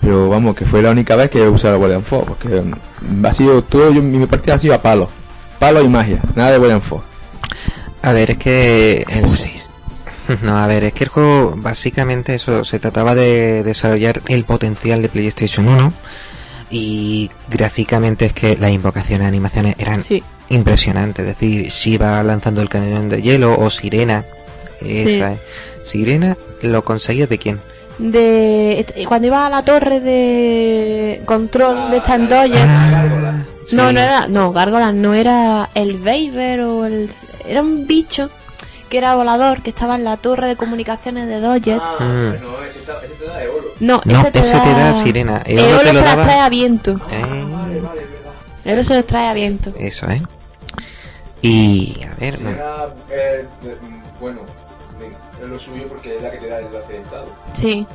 Pero 0.00 0.28
vamos, 0.30 0.56
que 0.56 0.64
fue 0.64 0.80
la 0.82 0.90
única 0.90 1.14
vez 1.16 1.30
que 1.30 1.38
he 1.42 1.48
usado 1.48 1.74
el 1.74 1.78
Guardian 1.78 2.02
Force. 2.02 2.26
Porque 2.28 2.48
mm, 2.48 3.26
ha 3.26 3.32
sido 3.32 3.62
todo, 3.62 3.90
yo, 3.92 4.02
mi 4.02 4.26
partida 4.26 4.54
ha 4.54 4.58
sido 4.58 4.74
a 4.74 4.82
palo. 4.82 5.08
Palo 5.58 5.82
y 5.82 5.88
magia, 5.88 6.20
nada 6.34 6.52
de 6.52 6.58
Guardian 6.58 6.80
Force. 6.82 7.06
A 8.02 8.12
ver, 8.12 8.30
es 8.32 8.38
que... 8.38 9.04
el- 9.08 9.26
No, 10.42 10.56
a 10.56 10.66
ver, 10.68 10.84
es 10.84 10.92
que 10.92 11.04
el 11.04 11.10
juego 11.10 11.54
básicamente 11.56 12.34
eso 12.36 12.64
se 12.64 12.78
trataba 12.78 13.14
de 13.14 13.62
desarrollar 13.64 14.22
el 14.28 14.44
potencial 14.44 15.02
de 15.02 15.08
PlayStation 15.08 15.66
1 15.68 15.92
y 16.70 17.30
gráficamente 17.50 18.26
es 18.26 18.32
que 18.32 18.56
las 18.56 18.70
invocaciones, 18.70 19.26
animaciones 19.26 19.74
eran 19.78 20.02
sí 20.02 20.22
impresionantes, 20.48 21.26
es 21.26 21.36
decir, 21.38 21.66
Shiva 21.68 22.22
lanzando 22.22 22.62
el 22.62 22.68
cañón 22.68 23.08
de 23.08 23.22
hielo 23.22 23.58
o 23.58 23.70
Sirena, 23.70 24.24
esa 24.80 25.32
es. 25.32 25.38
Sirena 25.82 26.36
lo 26.62 26.82
conseguías 26.84 27.28
de 27.28 27.38
quién? 27.38 27.60
de 27.98 28.86
cuando 29.06 29.26
iba 29.26 29.44
a 29.44 29.50
la 29.50 29.62
torre 29.62 30.00
de 30.00 31.20
control 31.26 31.90
de 31.90 32.00
Chandoyer 32.02 32.56
Ah, 32.66 33.44
sí. 33.66 33.76
no 33.76 33.92
no 33.92 34.00
era 34.00 34.26
no 34.26 34.52
Gárgolas 34.52 34.94
no 34.94 35.12
era 35.12 35.68
el 35.74 35.98
Vader 35.98 36.62
o 36.62 36.86
el 36.86 37.10
era 37.46 37.60
un 37.60 37.86
bicho 37.86 38.30
que 38.88 38.96
era 38.96 39.16
volador 39.16 39.62
que 39.62 39.68
estaba 39.68 39.96
en 39.96 40.04
la 40.04 40.16
torre 40.16 40.46
de 40.48 40.56
comunicaciones 40.56 41.28
de 41.28 41.40
Dodger 41.40 41.76
Mm. 41.78 42.42
no, 42.42 42.64
ese, 42.66 42.80
te 42.80 43.26
da 43.26 43.36
de 43.38 43.48
oro. 43.48 43.64
no, 43.80 44.00
No, 44.06 44.20
ese 44.22 44.30
te 44.30 44.38
ese 44.38 44.56
da, 44.56 44.62
te 44.64 44.70
da 44.70 44.94
Sirena. 44.94 45.42
el 45.44 45.58
Eolo 45.58 45.74
oro 45.74 45.78
te 45.84 45.92
lo 45.92 45.98
se 45.98 46.04
las 46.06 46.24
trae 46.24 46.38
a 46.40 46.48
viento 46.48 46.92
Eh, 47.10 47.44
el 48.64 48.72
oro 48.72 48.84
se 48.84 48.94
los 48.94 49.04
trae 49.04 49.28
a 49.28 49.34
viento 49.34 49.74
eso, 49.78 50.08
¿eh? 50.10 50.22
Y, 51.42 52.00
a 52.10 52.14
ver, 52.20 52.40
no. 52.40 52.50
eh, 53.10 53.46
bueno, 54.20 54.40
es 55.40 55.48
lo 55.48 55.58
suyo 55.58 55.88
porque 55.88 56.16
es 56.16 56.22
la 56.22 56.30
que 56.30 56.38
te 56.38 56.48
da 56.48 56.58
el 56.58 56.66
enlace 56.66 56.92
de 56.92 56.98
estado. 57.00 57.26
sí 57.52 57.86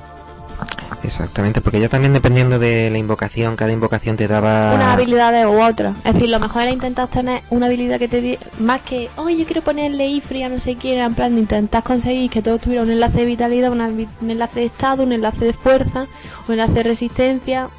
exactamente, 1.03 1.61
porque 1.61 1.79
ya 1.79 1.89
también 1.89 2.13
dependiendo 2.13 2.59
de 2.59 2.89
la 2.89 2.97
invocación, 2.97 3.55
cada 3.55 3.71
invocación 3.71 4.17
te 4.17 4.27
daba... 4.27 4.73
unas 4.73 4.93
habilidades 4.93 5.45
u 5.45 5.61
otras. 5.61 5.95
Es 6.03 6.13
decir, 6.13 6.29
lo 6.29 6.39
mejor 6.39 6.63
era 6.63 6.71
intentar 6.71 7.07
tener 7.07 7.43
una 7.49 7.67
habilidad 7.67 7.99
que 7.99 8.07
te 8.07 8.21
di 8.21 8.37
más 8.59 8.81
que, 8.81 9.09
oh, 9.15 9.29
yo 9.29 9.45
quiero 9.45 9.61
ponerle 9.61 10.07
Ifri 10.07 10.43
a 10.43 10.49
no 10.49 10.59
sé 10.59 10.75
quién, 10.75 10.99
en 10.99 11.13
plan 11.13 11.35
de 11.35 11.41
intentar 11.41 11.83
conseguir 11.83 12.29
que 12.29 12.41
todo 12.41 12.57
tuviera 12.57 12.83
un 12.83 12.91
enlace 12.91 13.19
de 13.19 13.25
vitalidad, 13.25 13.71
una 13.71 13.87
un 13.87 14.31
enlace 14.31 14.61
de 14.61 14.65
estado, 14.65 15.03
un 15.03 15.11
enlace 15.11 15.45
de 15.45 15.53
fuerza, 15.53 16.07
un 16.47 16.53
enlace 16.53 16.73
de 16.73 16.83
resistencia, 16.83 17.69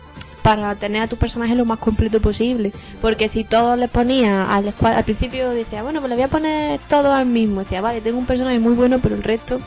para 0.47 0.77
tener 0.77 1.03
a 1.03 1.09
tu 1.09 1.17
personaje 1.17 1.57
lo 1.57 1.65
más 1.65 1.81
completo 1.81 2.21
posible. 2.21 2.73
Porque 3.01 3.29
si 3.29 3.43
todos 3.43 3.77
le 3.77 3.89
ponía 3.89 4.45
al, 4.45 4.73
al 4.81 5.05
principio 5.05 5.51
decía, 5.51 5.83
bueno, 5.83 5.99
pues 5.99 6.09
le 6.09 6.15
voy 6.15 6.23
a 6.23 6.29
poner 6.29 6.79
todo 6.89 7.13
al 7.13 7.27
mismo. 7.27 7.61
Decía, 7.65 7.81
vale, 7.81 8.01
tengo 8.01 8.19
un 8.19 8.27
personaje 8.27 8.61
muy 8.61 8.75
bueno, 8.75 9.01
pero 9.03 9.17
el 9.17 9.25
resto 9.25 9.59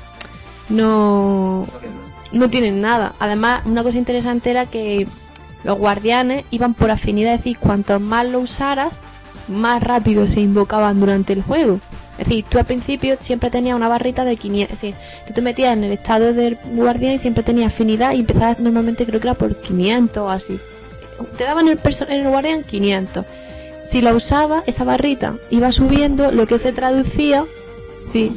no, 0.69 1.67
no 2.31 2.49
tienen 2.49 2.79
nada. 2.79 3.13
Además, 3.19 3.63
una 3.65 3.83
cosa 3.83 3.97
interesante 3.97 4.51
era 4.51 4.67
que 4.67 5.05
los 5.65 5.77
guardianes 5.77 6.45
iban 6.49 6.73
por 6.73 6.91
afinidad, 6.91 7.33
es 7.33 7.39
decir, 7.39 7.57
cuanto 7.57 7.99
más 7.99 8.25
lo 8.25 8.39
usaras, 8.39 8.93
más 9.49 9.83
rápido 9.83 10.27
se 10.27 10.39
invocaban 10.39 10.97
durante 10.97 11.33
el 11.33 11.41
juego. 11.41 11.81
Es 12.19 12.27
decir, 12.27 12.45
tú 12.49 12.57
al 12.59 12.65
principio 12.65 13.15
siempre 13.19 13.49
tenías 13.49 13.75
una 13.75 13.87
barrita 13.87 14.25
de 14.25 14.35
500, 14.37 14.73
es 14.75 14.81
decir, 14.81 14.95
tú 15.27 15.33
te 15.33 15.41
metías 15.41 15.73
en 15.73 15.83
el 15.85 15.91
estado 15.93 16.33
del 16.33 16.57
guardián 16.73 17.13
y 17.13 17.17
siempre 17.19 17.43
tenías 17.43 17.73
afinidad 17.73 18.13
y 18.13 18.19
empezabas 18.19 18.59
normalmente 18.59 19.05
creo 19.05 19.19
que 19.19 19.27
era 19.27 19.35
por 19.35 19.55
500 19.55 20.17
o 20.23 20.29
así. 20.29 20.59
Te 21.37 21.43
daban 21.45 21.67
el, 21.67 21.81
perso- 21.81 22.07
el 22.09 22.27
guardián 22.27 22.63
500. 22.63 23.25
Si 23.83 24.01
lo 24.01 24.15
usaba, 24.15 24.63
esa 24.67 24.83
barrita 24.83 25.35
iba 25.49 25.71
subiendo, 25.71 26.31
lo 26.31 26.45
que 26.47 26.59
se 26.59 26.71
traducía 26.73 27.45
Sí. 28.07 28.33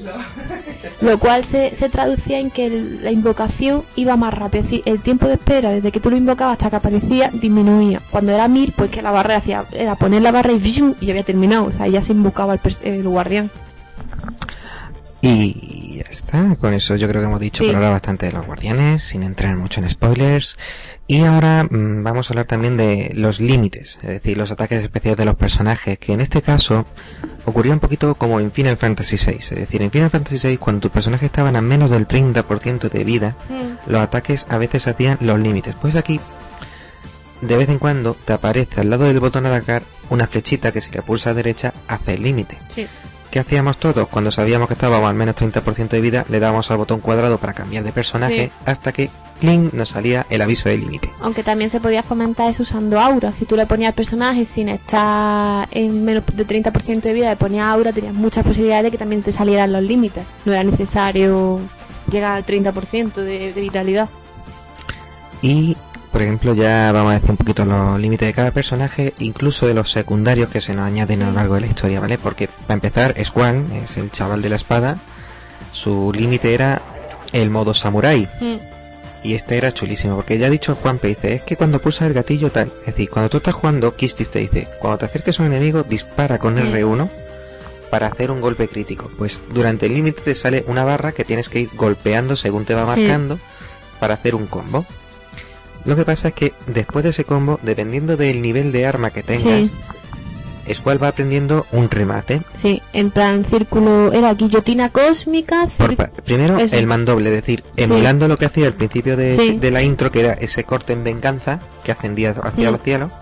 Lo 1.01 1.19
cual 1.19 1.47
se, 1.47 1.75
se 1.75 1.89
traducía 1.89 2.39
en 2.39 2.51
que 2.51 2.69
la 3.01 3.11
invocación 3.11 3.85
iba 3.97 4.17
más 4.17 4.35
rápido. 4.35 4.65
Es 4.65 4.71
decir, 4.71 4.83
el 4.85 5.01
tiempo 5.01 5.27
de 5.29 5.35
espera 5.35 5.71
desde 5.71 5.91
que 5.91 5.99
tú 6.01 6.11
lo 6.11 6.17
invocabas 6.17 6.55
hasta 6.55 6.69
que 6.69 6.77
aparecía 6.77 7.31
disminuía. 7.33 8.01
Cuando 8.11 8.33
era 8.33 8.49
1000, 8.49 8.73
pues 8.77 8.91
que 8.91 9.01
la 9.01 9.13
barra 9.13 9.37
hacía, 9.37 9.65
era 9.73 9.95
poner 9.97 10.21
la 10.21 10.31
barra 10.31 10.53
y, 10.53 10.95
y 11.01 11.11
había 11.11 11.23
terminado. 11.23 11.65
O 11.67 11.73
sea, 11.73 11.87
ya 11.89 12.03
se 12.03 12.13
invocaba 12.13 12.53
el, 12.55 12.61
el 12.83 13.09
guardián. 13.09 13.51
Y 15.25 15.99
ya 15.99 16.11
está, 16.11 16.57
con 16.57 16.75
eso 16.75 16.97
yo 16.97 17.07
creo 17.09 17.23
que 17.23 17.29
hemos 17.29 17.39
dicho 17.39 17.63
Sí. 17.63 17.69
por 17.69 17.77
ahora 17.77 17.91
bastante 17.91 18.27
de 18.27 18.33
los 18.33 18.45
guardianes, 18.45 19.05
sin 19.05 19.23
entrar 19.23 19.57
mucho 19.57 19.81
en 19.81 19.89
spoilers. 19.89 20.59
Y 21.07 21.21
ahora 21.23 21.63
mm, 21.63 22.03
vamos 22.03 22.29
a 22.29 22.33
hablar 22.33 22.47
también 22.47 22.77
de 22.77 23.13
los 23.15 23.39
límites, 23.39 23.99
es 24.03 24.09
decir, 24.09 24.37
los 24.37 24.51
ataques 24.51 24.83
especiales 24.83 25.19
de 25.19 25.25
los 25.25 25.37
personajes, 25.37 25.97
que 25.99 26.13
en 26.13 26.21
este 26.23 26.43
caso 26.43 26.87
ocurría 27.45 27.73
un 27.73 27.79
poquito 27.79 28.17
como 28.17 28.41
en 28.41 28.51
Final 28.51 28.77
Fantasy 28.79 29.17
VI. 29.17 29.37
Es 29.39 29.51
decir, 29.51 29.81
en 29.83 29.93
Final 29.93 30.11
Fantasy 30.11 30.39
VI, 30.49 30.57
cuando 30.59 30.81
tus 30.81 30.91
personajes 30.91 31.27
estaban 31.27 31.55
a 31.55 31.61
menos 31.63 31.91
del 31.91 32.09
30% 32.09 32.91
de 32.91 33.05
vida, 33.05 33.37
los 33.87 34.01
ataques 34.01 34.47
a 34.49 34.59
veces 34.59 34.89
hacían 34.89 35.19
los 35.21 35.39
límites. 35.39 35.77
Pues 35.81 35.95
aquí, 35.95 36.19
de 37.43 37.57
vez 37.57 37.69
en 37.69 37.79
cuando, 37.79 38.17
te 38.25 38.33
aparece 38.33 38.81
al 38.81 38.91
lado 38.91 39.05
del 39.05 39.21
botón 39.21 39.47
atacar 39.47 39.83
una 40.11 40.27
flechita 40.27 40.73
que 40.73 40.81
si 40.81 40.91
la 40.93 41.03
pulsas 41.03 41.29
a 41.29 41.35
derecha 41.35 41.73
hace 41.87 42.15
el 42.15 42.23
límite. 42.25 42.59
Sí. 42.75 42.87
¿Qué 43.33 43.41
hacíamos 43.41 43.79
todos? 43.79 44.09
Cuando 44.09 44.31
sabíamos 44.31 44.69
que 44.69 44.75
estábamos 44.75 45.09
al 45.09 45.15
menos 45.17 45.35
30% 45.35 45.89
de 45.89 46.01
vida, 46.03 46.27
le 46.29 46.39
dábamos 46.39 46.71
al 46.71 46.77
botón 46.77 47.01
cuadrado 47.01 47.39
para 47.39 47.55
cambiar 47.55 47.83
de 47.83 47.91
personaje 47.91 48.49
Sí. 48.49 48.53
hasta 48.67 48.93
que 48.93 49.09
cling 49.41 49.71
nos 49.73 49.89
salía 49.89 50.27
el 50.29 50.43
aviso 50.43 50.69
de 50.69 50.77
límite. 50.77 51.11
Aunque 51.19 51.43
también 51.43 51.71
se 51.71 51.81
podía 51.81 52.03
fomentar 52.03 52.51
eso 52.51 52.63
usando 52.63 53.01
aura. 53.01 53.33
Si 53.33 53.47
tú 53.47 53.57
le 53.57 53.65
ponías 53.65 53.89
al 53.89 53.95
personaje 53.95 54.45
sin 54.45 54.69
estar 54.69 55.67
en 55.71 56.05
menos 56.05 56.25
de 56.31 56.47
30% 56.47 57.01
de 57.09 57.15
vida, 57.15 57.31
le 57.31 57.37
ponías 57.37 57.65
aura, 57.69 57.91
tenías 57.95 58.13
muchas 58.13 58.45
posibilidades 58.45 58.85
de 58.85 58.91
que 58.91 58.99
también 58.99 59.23
te 59.23 59.33
salieran 59.33 59.73
los 59.73 59.83
límites. 59.83 60.25
No 60.45 60.53
era 60.53 60.63
necesario 60.63 61.59
llegar 62.11 62.37
al 62.37 62.45
30% 62.45 63.15
de, 63.15 63.55
de 63.55 63.61
vitalidad. 63.63 64.11
Y, 65.41 65.75
por 66.13 66.23
ejemplo, 66.23 66.55
ya 66.55 66.93
vamos 66.93 67.11
a 67.11 67.15
decir 67.15 67.31
un 67.31 67.37
poquito 67.39 67.65
los 67.65 67.99
límites 67.99 68.29
de 68.29 68.35
cada 68.35 68.51
personaje, 68.51 69.15
incluso 69.19 69.67
de 69.67 69.75
los 69.75 69.91
secundarios 69.91 70.51
que 70.51 70.61
se 70.61 70.75
nos 70.75 70.87
añaden 70.87 71.23
a 71.23 71.27
lo 71.29 71.33
largo 71.33 71.55
de 71.55 71.63
la 71.63 71.67
historia, 71.67 72.01
¿vale? 72.01 72.19
Porque, 72.19 72.49
para 72.49 72.75
empezar, 72.75 73.15
Swan 73.25 73.67
es 73.73 73.97
el 73.97 74.11
chaval 74.11 74.43
de 74.43 74.49
la 74.51 74.57
espada. 74.57 74.99
Su 75.73 76.13
límite 76.15 76.53
era 76.55 76.83
el 77.33 77.49
modo 77.51 77.73
samurai. 77.75 78.29
Y 79.25 79.35
este 79.35 79.57
era 79.57 79.73
chulísimo, 79.73 80.17
porque 80.17 80.37
ya 80.37 80.49
ha 80.49 80.51
dicho 80.51 80.75
Juanpe, 80.75 81.09
dice, 81.09 81.35
es 81.37 81.43
que 81.43 81.57
cuando 81.57 81.81
pulsas 81.81 82.09
el 82.09 82.13
gatillo 82.15 82.51
tal, 82.51 82.73
es 82.81 82.87
decir, 82.87 83.09
cuando 83.09 83.29
tú 83.31 83.37
estás 83.39 83.55
jugando, 83.55 83.95
Kistis 83.95 84.31
te 84.31 84.41
dice, 84.41 84.69
cuando 84.81 84.99
te 84.99 85.05
acerques 85.07 85.39
a 85.39 85.45
un 85.45 85.53
enemigo, 85.53 85.85
dispara 85.85 86.39
con 86.39 86.55
Mm. 86.57 86.73
R1 86.75 87.09
para 87.89 88.09
hacer 88.09 88.31
un 88.33 88.41
golpe 88.41 88.67
crítico. 88.69 89.11
Pues 89.17 89.39
durante 89.53 89.87
el 89.87 89.95
límite 89.95 90.23
te 90.23 90.35
sale 90.35 90.65
una 90.67 90.85
barra 90.85 91.13
que 91.13 91.25
tienes 91.25 91.49
que 91.49 91.61
ir 91.61 91.71
golpeando 91.75 92.37
según 92.37 92.65
te 92.65 92.75
va 92.75 92.83
Sí. 92.83 93.01
marcando 93.01 93.39
para 94.01 94.15
hacer 94.15 94.35
un 94.35 94.47
combo. 94.47 94.85
Lo 95.85 95.97
que 95.97 96.05
pasa 96.05 96.29
es 96.29 96.35
que 96.35 96.53
después 96.67 97.03
de 97.05 97.11
ese 97.11 97.25
combo, 97.25 97.59
dependiendo 97.63 98.17
del 98.17 98.41
nivel 98.43 98.71
de 98.73 98.87
arma 98.87 99.11
que 99.11 99.23
tengas, 99.23 99.69
Sí. 99.69 99.73
es 100.67 100.79
cual 100.81 101.03
va 101.03 101.09
aprendiendo 101.09 101.67
un 101.73 101.91
remate. 101.91 102.41
Sí, 102.55 102.81
en 102.93 103.11
plan 103.11 103.45
círculo, 103.45 104.13
era 104.13 104.33
guillotina 104.35 104.91
cósmica, 104.91 105.67
Por 105.77 105.97
primero 106.23 106.57
Eso. 106.59 106.77
el 106.77 106.87
mandoble, 106.87 107.31
es 107.31 107.35
decir, 107.37 107.65
emulando 107.77 108.29
lo 108.29 108.39
que 108.39 108.45
hacía 108.47 108.67
al 108.69 108.75
principio 108.75 109.17
de, 109.17 109.35
Sí. 109.37 109.57
de 109.59 109.71
la 109.73 109.83
intro, 109.83 110.13
que 110.13 110.21
era 110.21 110.35
ese 110.35 110.63
corte 110.65 110.93
en 110.93 111.03
venganza 111.03 111.59
que 111.83 111.91
ascendía 111.91 112.31
hacia 112.43 112.71
los 112.71 112.81
cielos. 112.83 113.13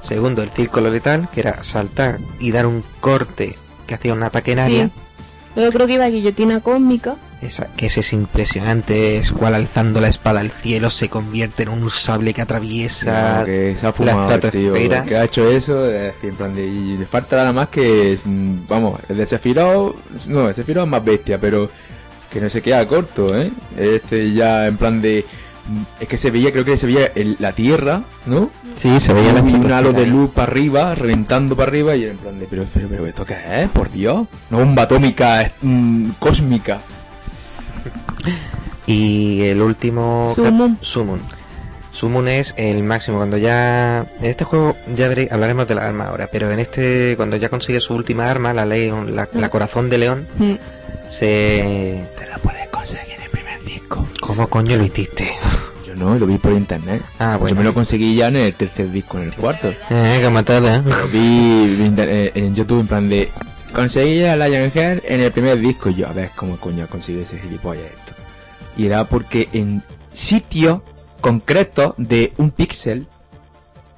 Segundo, 0.00 0.42
el 0.42 0.50
círculo 0.50 0.90
letal, 0.90 1.28
que 1.34 1.40
era 1.40 1.62
saltar 1.62 2.18
y 2.40 2.50
dar 2.52 2.66
un 2.66 2.82
corte 3.00 3.56
que 3.86 3.94
hacía 3.94 4.14
un 4.14 4.22
ataque 4.22 4.52
en 4.52 4.58
área. 4.60 4.84
sí. 4.86 4.92
Luego 5.56 5.72
creo 5.72 5.86
que 5.88 5.94
iba 5.94 6.06
guillotina 6.08 6.60
cósmica. 6.60 7.16
Esa, 7.40 7.68
que 7.76 7.86
ese 7.86 8.00
es 8.00 8.12
impresionante, 8.12 9.16
es 9.16 9.30
cual 9.30 9.54
alzando 9.54 10.00
la 10.00 10.08
espada 10.08 10.40
al 10.40 10.50
cielo 10.50 10.90
se 10.90 11.08
convierte 11.08 11.62
en 11.62 11.68
un 11.68 11.88
sable 11.88 12.34
que 12.34 12.42
atraviesa 12.42 13.40
No, 13.40 13.44
que 13.46 13.76
se 13.78 13.86
ha 13.86 13.92
fumado, 13.92 14.28
la 14.28 14.34
estratosfera. 14.34 15.02
Que 15.04 15.16
ha 15.16 15.24
hecho 15.24 15.48
eso, 15.48 15.88
en 15.88 16.34
plan 16.36 16.54
de, 16.56 16.66
y 16.66 16.96
le 16.96 17.06
falta 17.06 17.36
nada 17.36 17.52
más 17.52 17.68
que, 17.68 18.18
vamos, 18.24 18.98
el 19.08 19.18
de 19.18 19.26
Sephiroth, 19.26 19.94
no, 20.26 20.48
el 20.48 20.54
Sephiroth 20.54 20.84
es 20.84 20.90
más 20.90 21.04
bestia, 21.04 21.38
pero 21.40 21.70
que 22.32 22.40
no 22.40 22.50
se 22.50 22.60
queda 22.60 22.86
corto, 22.88 23.40
¿eh? 23.40 23.52
Este 23.78 24.32
ya 24.32 24.66
en 24.66 24.76
plan 24.76 25.00
de, 25.00 25.24
es 26.00 26.08
que 26.08 26.16
se 26.16 26.32
veía, 26.32 26.50
creo 26.50 26.64
que 26.64 26.76
se 26.76 26.86
veía 26.86 27.12
el- 27.14 27.36
la 27.38 27.52
tierra, 27.52 28.02
¿no? 28.26 28.50
Sí, 28.76 28.98
se 28.98 29.12
veía 29.12 29.32
la 29.32 29.42
un 29.42 29.46
estratosfera 29.46 29.78
halo 29.78 29.92
de 29.92 30.06
luz 30.06 30.30
para 30.32 30.50
arriba, 30.50 30.94
reventando 30.96 31.54
para 31.54 31.70
arriba, 31.70 31.94
y 31.94 32.04
en 32.04 32.16
plan 32.16 32.36
de, 32.38 32.46
pero, 32.50 32.64
pero, 32.74 32.88
pero, 32.88 33.06
¿esto 33.06 33.24
qué 33.24 33.36
es? 33.62 33.68
Por 33.70 33.90
Dios, 33.92 34.26
una 34.50 34.58
bomba 34.58 34.82
atómica 34.82 35.52
mm, 35.62 36.10
cósmica. 36.18 36.80
Y 38.86 39.42
el 39.42 39.60
último... 39.62 40.24
Summon. 40.34 40.78
Summon. 40.80 41.20
Summon 41.92 42.28
es 42.28 42.54
el 42.56 42.82
máximo. 42.82 43.18
Cuando 43.18 43.36
ya... 43.38 44.06
En 44.20 44.26
este 44.26 44.44
juego 44.44 44.76
ya 44.96 45.08
veréis, 45.08 45.30
hablaremos 45.32 45.66
de 45.68 45.74
la 45.74 45.86
arma 45.86 46.06
ahora, 46.06 46.28
pero 46.30 46.50
en 46.50 46.58
este, 46.60 47.14
cuando 47.16 47.36
ya 47.36 47.48
consigue 47.48 47.80
su 47.80 47.94
última 47.94 48.30
arma, 48.30 48.54
la 48.54 48.64
león, 48.66 49.14
la, 49.16 49.28
la 49.32 49.48
corazón 49.50 49.90
de 49.90 49.98
león, 49.98 50.26
Mm. 50.38 50.54
se... 51.08 52.04
Te 52.18 52.26
la 52.30 52.38
puedes 52.38 52.68
conseguir 52.68 53.14
en 53.16 53.22
el 53.22 53.30
primer 53.30 53.62
disco. 53.64 54.06
¿Cómo 54.20 54.46
coño 54.48 54.76
lo 54.76 54.84
hiciste? 54.84 55.32
Yo 55.86 55.94
no, 55.96 56.16
lo 56.18 56.26
vi 56.26 56.38
por 56.38 56.52
internet. 56.52 57.02
Ah, 57.18 57.32
Yo 57.34 57.38
bueno. 57.40 57.56
me 57.56 57.64
lo 57.64 57.74
conseguí 57.74 58.14
ya 58.14 58.28
en 58.28 58.36
el 58.36 58.54
tercer 58.54 58.90
disco, 58.90 59.18
en 59.18 59.24
el 59.24 59.34
cuarto. 59.34 59.68
Eh, 59.90 60.18
que 60.20 60.30
matado, 60.30 60.68
¿eh? 60.68 60.82
Lo 60.84 61.08
vi 61.08 61.92
eh, 61.98 62.32
en 62.34 62.54
YouTube 62.54 62.80
en 62.80 62.86
plan 62.86 63.08
de 63.08 63.28
conseguí 63.72 64.24
a 64.24 64.36
Lionheart 64.36 65.04
en 65.04 65.20
el 65.20 65.32
primer 65.32 65.58
disco 65.58 65.90
y 65.90 65.96
yo 65.96 66.08
a 66.08 66.12
ver 66.12 66.30
cómo 66.34 66.58
coño 66.58 66.86
conseguí 66.88 67.20
ese 67.20 67.38
gilipollas 67.38 67.84
esto 67.84 68.12
y 68.76 68.86
era 68.86 69.04
porque 69.04 69.48
en 69.52 69.82
sitio 70.12 70.82
concreto 71.20 71.94
de 71.98 72.32
un 72.38 72.50
píxel 72.50 73.06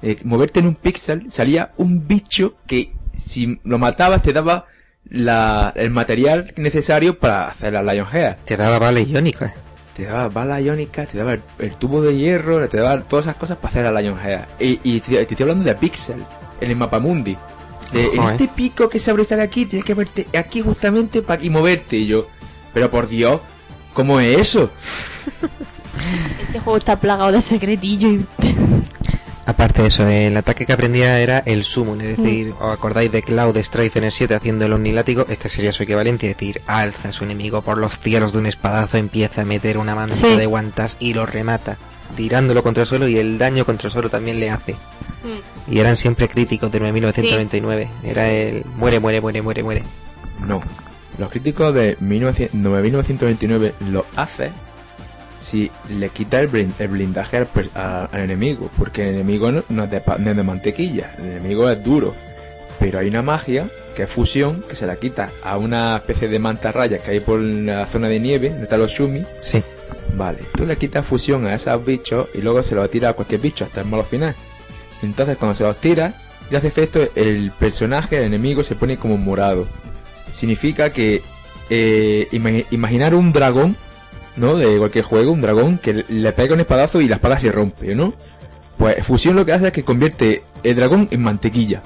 eh, 0.01 0.19
moverte 0.23 0.59
en 0.59 0.67
un 0.67 0.75
píxel 0.75 1.31
salía 1.31 1.71
un 1.77 2.07
bicho 2.07 2.55
que 2.67 2.93
si 3.17 3.59
lo 3.63 3.77
matabas 3.77 4.21
te 4.21 4.33
daba 4.33 4.65
la, 5.09 5.73
el 5.75 5.91
material 5.91 6.53
necesario 6.57 7.19
para 7.19 7.47
hacer 7.47 7.73
la 7.73 7.83
Lionheart 7.83 8.39
Te 8.45 8.57
daba 8.57 8.79
balas 8.79 9.07
iónicas. 9.07 9.53
te 9.95 10.05
daba 10.05 10.29
bala 10.29 10.61
iónica, 10.61 11.05
te 11.05 11.17
daba 11.17 11.33
el, 11.33 11.41
el 11.59 11.75
tubo 11.75 12.01
de 12.01 12.15
hierro, 12.15 12.67
te 12.69 12.77
daba 12.77 13.01
todas 13.03 13.25
esas 13.25 13.35
cosas 13.35 13.57
para 13.57 13.69
hacer 13.69 13.85
a 13.85 14.01
Lionheart. 14.01 14.61
Y, 14.61 14.79
y 14.83 14.99
te, 15.01 15.25
te 15.25 15.33
estoy 15.33 15.43
hablando 15.43 15.65
de 15.65 15.75
Pixel, 15.75 16.23
en 16.61 16.71
el 16.71 16.77
mapa 16.77 16.99
mundi. 16.99 17.37
De, 17.91 18.15
en 18.15 18.23
este 18.23 18.47
pico 18.47 18.89
que 18.89 18.99
se 18.99 19.11
abre 19.11 19.23
aquí, 19.41 19.65
tienes 19.65 19.85
que 19.85 19.93
verte 19.93 20.27
aquí 20.37 20.61
justamente 20.61 21.21
para 21.21 21.43
y 21.43 21.49
moverte. 21.49 21.97
Y 21.97 22.07
yo, 22.07 22.27
pero 22.73 22.89
por 22.89 23.07
Dios, 23.07 23.41
¿cómo 23.93 24.19
es 24.19 24.37
eso? 24.37 24.69
Este 26.41 26.59
juego 26.59 26.77
está 26.77 26.99
plagado 26.99 27.31
de 27.31 27.41
secretillos 27.41 28.13
y... 28.13 28.25
Aparte 29.51 29.81
de 29.81 29.89
eso, 29.89 30.07
el 30.07 30.37
ataque 30.37 30.65
que 30.65 30.71
aprendía 30.71 31.19
era 31.19 31.39
el 31.39 31.65
summon, 31.65 31.99
es 31.99 32.15
decir, 32.17 32.53
os 32.57 32.73
acordáis 32.73 33.11
de 33.11 33.21
Cloud 33.21 33.57
Strife 33.57 33.99
en 33.99 34.05
el 34.05 34.13
7 34.13 34.33
haciendo 34.33 34.65
el 34.65 34.71
omnilátigo, 34.71 35.25
este 35.27 35.49
sería 35.49 35.73
su 35.73 35.83
equivalente, 35.83 36.31
es 36.31 36.37
decir, 36.37 36.61
alza 36.67 37.09
a 37.09 37.11
su 37.11 37.25
enemigo 37.25 37.61
por 37.61 37.77
los 37.77 37.99
cielos 37.99 38.31
de 38.31 38.39
un 38.39 38.45
espadazo, 38.45 38.95
empieza 38.97 39.41
a 39.41 39.45
meter 39.45 39.77
una 39.77 39.93
manta 39.93 40.15
Sí. 40.15 40.37
de 40.37 40.45
guantas 40.45 40.95
y 41.01 41.13
lo 41.13 41.25
remata, 41.25 41.75
tirándolo 42.15 42.63
contra 42.63 42.83
el 42.83 42.87
suelo 42.87 43.09
y 43.09 43.17
el 43.17 43.37
daño 43.37 43.65
contra 43.65 43.87
el 43.87 43.91
suelo 43.91 44.09
también 44.09 44.39
le 44.39 44.49
hace. 44.51 44.71
Mm. 44.71 45.73
Y 45.73 45.79
eran 45.79 45.97
siempre 45.97 46.29
críticos 46.29 46.71
de 46.71 46.79
1999, 46.79 47.89
era 48.05 48.31
el 48.31 48.63
muere, 48.77 49.01
muere, 49.01 49.19
muere, 49.19 49.41
muere, 49.41 49.63
muere. 49.63 49.83
No. 50.47 50.61
Los 51.17 51.29
críticos 51.29 51.73
de 51.73 51.97
1900 51.99 52.53
1929 52.55 53.73
lo 53.89 54.05
hacen 54.15 54.53
si 55.41 55.71
le 55.97 56.09
quita 56.09 56.39
el, 56.39 56.47
blin- 56.49 56.73
el 56.79 56.87
blindaje 56.89 57.37
al, 57.37 57.47
a- 57.75 58.05
al 58.11 58.21
enemigo, 58.21 58.69
porque 58.77 59.01
el 59.03 59.15
enemigo 59.15 59.51
no, 59.51 59.63
no 59.69 59.83
es 59.85 59.91
de, 59.91 59.99
pa- 60.01 60.17
no 60.17 60.31
es 60.31 60.37
de 60.37 60.43
mantequilla, 60.43 61.15
el 61.17 61.25
enemigo 61.31 61.69
es 61.69 61.83
duro. 61.83 62.15
Pero 62.79 62.99
hay 62.99 63.07
una 63.09 63.21
magia 63.21 63.69
que 63.95 64.03
es 64.03 64.09
fusión 64.09 64.63
que 64.67 64.75
se 64.75 64.87
la 64.87 64.95
quita 64.95 65.29
a 65.43 65.57
una 65.57 65.97
especie 65.97 66.27
de 66.27 66.39
mantarraya 66.39 66.97
que 66.99 67.11
hay 67.11 67.19
por 67.19 67.39
la 67.39 67.85
zona 67.85 68.07
de 68.07 68.19
nieve, 68.19 68.49
donde 68.49 68.63
está 68.63 68.77
los 68.77 68.91
Shumi. 68.91 69.23
Sí. 69.41 69.61
Vale, 70.15 70.39
tú 70.55 70.65
le 70.65 70.77
quitas 70.77 71.05
fusión 71.05 71.45
a 71.45 71.53
esos 71.53 71.83
bichos 71.85 72.27
y 72.33 72.39
luego 72.41 72.63
se 72.63 72.73
lo 72.75 72.89
tira 72.89 73.09
a 73.09 73.13
cualquier 73.13 73.39
bicho 73.41 73.65
hasta 73.65 73.81
el 73.81 73.87
malo 73.87 74.03
final. 74.03 74.35
Entonces 75.03 75.37
cuando 75.37 75.55
se 75.55 75.63
los 75.63 75.77
tira 75.77 76.13
y 76.49 76.55
hace 76.55 76.67
efecto, 76.67 77.07
el 77.15 77.51
personaje, 77.51 78.17
el 78.17 78.23
enemigo, 78.23 78.63
se 78.63 78.75
pone 78.75 78.97
como 78.97 79.17
morado. 79.17 79.67
Significa 80.33 80.89
que 80.91 81.21
eh, 81.69 82.27
ima- 82.31 82.65
imaginar 82.71 83.13
un 83.15 83.31
dragón, 83.31 83.75
¿no? 84.35 84.55
De 84.55 84.77
cualquier 84.77 85.05
juego, 85.05 85.31
un 85.31 85.41
dragón 85.41 85.77
que 85.77 86.05
le 86.07 86.31
pega 86.33 86.53
un 86.53 86.59
espadazo 86.59 87.01
y 87.01 87.07
la 87.07 87.15
espada 87.15 87.39
se 87.39 87.51
rompe, 87.51 87.95
¿no? 87.95 88.13
Pues 88.77 89.05
fusión 89.05 89.35
lo 89.35 89.45
que 89.45 89.53
hace 89.53 89.67
es 89.67 89.73
que 89.73 89.83
convierte 89.83 90.43
el 90.63 90.75
dragón 90.75 91.07
en 91.11 91.21
mantequilla. 91.21 91.81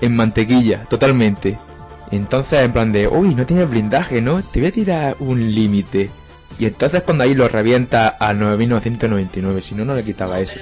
En 0.00 0.14
mantequilla, 0.16 0.84
totalmente. 0.84 1.58
Entonces, 2.10 2.60
en 2.62 2.72
plan 2.72 2.92
de, 2.92 3.08
uy, 3.08 3.34
no 3.34 3.46
tiene 3.46 3.64
blindaje, 3.64 4.22
¿no? 4.22 4.42
Te 4.42 4.60
voy 4.60 4.68
a 4.68 4.72
tirar 4.72 5.16
un 5.18 5.54
límite. 5.54 6.10
Y 6.58 6.64
entonces 6.64 7.02
cuando 7.02 7.24
ahí 7.24 7.34
lo 7.34 7.48
revienta 7.48 8.16
a 8.18 8.32
9999, 8.32 9.60
si 9.60 9.74
no, 9.74 9.84
no 9.84 9.94
le 9.94 10.04
quitaba 10.04 10.40
eso. 10.40 10.58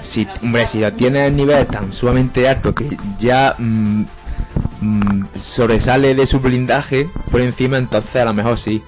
Si, 0.00 0.26
hombre, 0.42 0.66
si 0.66 0.80
ya 0.80 0.92
tiene 0.92 1.26
el 1.26 1.36
nivel 1.36 1.66
tan 1.66 1.92
sumamente 1.92 2.48
alto 2.48 2.74
que 2.74 2.96
ya 3.18 3.56
mm, 3.58 4.04
mm, 4.80 5.24
sobresale 5.34 6.14
de 6.14 6.26
su 6.26 6.40
blindaje 6.40 7.08
por 7.30 7.40
encima, 7.40 7.76
entonces 7.76 8.16
a 8.16 8.24
lo 8.24 8.32
mejor 8.32 8.58
sí. 8.58 8.82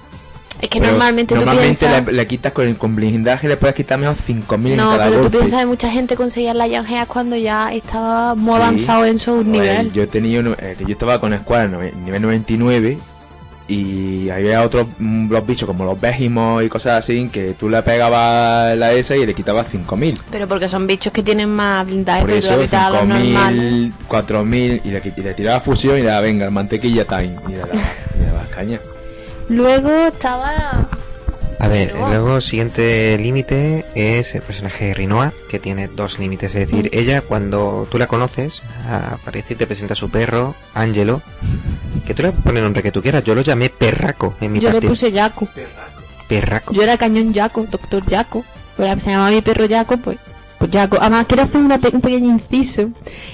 Es 0.61 0.69
que 0.69 0.79
Pero 0.79 0.91
normalmente, 0.91 1.33
normalmente 1.33 1.73
tú 1.73 1.85
piensas... 1.87 2.05
le, 2.05 2.13
le 2.13 2.27
quitas 2.27 2.53
con, 2.53 2.67
el- 2.67 2.77
con 2.77 2.95
blindaje, 2.95 3.47
le 3.47 3.57
puedes 3.57 3.75
quitar 3.75 3.97
mejor 3.97 4.15
5.000 4.15 4.71
en 4.71 4.77
No, 4.77 4.91
cada 4.91 5.09
pero 5.09 5.21
tú 5.21 5.31
piensas 5.31 5.59
que 5.61 5.65
mucha 5.65 5.89
gente 5.89 6.15
conseguía 6.15 6.53
la 6.53 6.67
Yangea 6.67 7.07
cuando 7.07 7.35
ya 7.35 7.73
estaba 7.73 8.35
muy 8.35 8.51
Sí. 8.51 8.55
avanzado 8.61 9.05
en 9.05 9.17
su 9.17 9.31
Joder, 9.31 9.45
nivel. 9.47 9.91
Yo 9.91 10.05
no- 10.43 10.53
eh, 10.59 10.77
yo 10.79 10.87
estaba 10.93 11.19
con 11.19 11.35
Square 11.37 11.69
nove- 11.71 11.93
nivel 11.95 12.21
99 12.21 12.99
y 13.67 14.29
había 14.29 14.61
otros 14.63 14.85
mm, 14.99 15.31
los 15.31 15.45
bichos 15.47 15.65
como 15.65 15.85
los 15.85 15.99
Behemoth 15.99 16.63
y 16.63 16.69
cosas 16.69 16.99
así 16.99 17.27
que 17.29 17.53
tú 17.57 17.69
le 17.69 17.81
pegabas 17.83 18.77
la 18.77 18.91
esa 18.91 19.15
y 19.15 19.25
le 19.25 19.33
quitabas 19.33 19.67
5000. 19.69 20.19
Pero 20.29 20.47
porque 20.47 20.67
son 20.69 20.85
bichos 20.87 21.11
que 21.13 21.23
tienen 21.23 21.49
más 21.49 21.85
blindaje, 21.87 22.21
Por 22.21 22.31
eso 22.31 22.55
le 22.57 22.65
quitas 22.65 22.83
a 22.87 22.89
los 22.91 23.07
normales. 23.07 23.61
5000, 23.61 23.93
4000 24.07 24.81
y 24.83 24.89
le, 24.91 25.01
y 25.17 25.21
le 25.21 25.33
tiraba 25.33 25.59
fusión 25.61 25.97
y 25.97 26.01
le 26.01 26.07
daba 26.07 26.21
venga, 26.21 26.45
el 26.45 26.51
mantequilla 26.51 27.05
time 27.05 27.35
y 27.47 27.51
le 27.53 27.57
daba, 27.57 27.71
y 27.73 28.19
le 28.19 28.25
daba 28.25 28.45
caña. 28.53 28.79
Luego 29.49 30.07
estaba... 30.07 30.87
A 31.59 31.67
ver, 31.67 31.93
Rinoa. 31.93 32.09
luego 32.09 32.35
el 32.37 32.41
siguiente 32.41 33.15
límite 33.19 33.85
es 33.93 34.33
el 34.33 34.41
personaje 34.41 34.85
de 34.85 34.93
Rinoa, 34.95 35.31
que 35.47 35.59
tiene 35.59 35.87
dos 35.87 36.17
límites. 36.17 36.55
Es 36.55 36.67
decir, 36.67 36.85
Mm. 36.91 36.97
ella 36.97 37.21
cuando 37.21 37.87
tú 37.91 37.99
la 37.99 38.07
conoces, 38.07 38.61
aparece 38.89 39.53
y 39.53 39.57
te 39.57 39.67
presenta 39.67 39.93
a 39.93 39.95
su 39.95 40.09
perro, 40.09 40.55
Angelo, 40.73 41.21
que 42.07 42.15
tú 42.15 42.23
le 42.23 42.31
poner 42.31 42.57
el 42.57 42.63
nombre 42.63 42.81
que 42.81 42.91
tú 42.91 43.03
quieras. 43.03 43.23
Yo 43.23 43.35
lo 43.35 43.41
llamé 43.41 43.69
Perraco 43.69 44.35
en 44.41 44.53
mi 44.53 44.59
Yo 44.59 44.71
le 44.71 44.81
puse 44.81 45.11
Jaco. 45.11 45.47
Perraco. 46.27 46.73
Yo 46.73 46.81
era 46.81 46.97
Cañón 46.97 47.31
Jaco, 47.33 47.67
Doctor 47.69 48.03
Jaco. 48.09 48.43
Pero 48.77 48.99
se 48.99 49.11
llamaba 49.11 49.29
mi 49.29 49.41
perro 49.41 49.67
Jaco, 49.69 49.97
pues... 49.97 50.17
Jaco. 50.71 50.97
Además, 50.99 51.25
quiero 51.27 51.43
hacer 51.43 51.61
una 51.61 51.77
pe- 51.77 51.89
un 51.93 52.01
pequeño 52.01 52.27
inciso. 52.29 52.81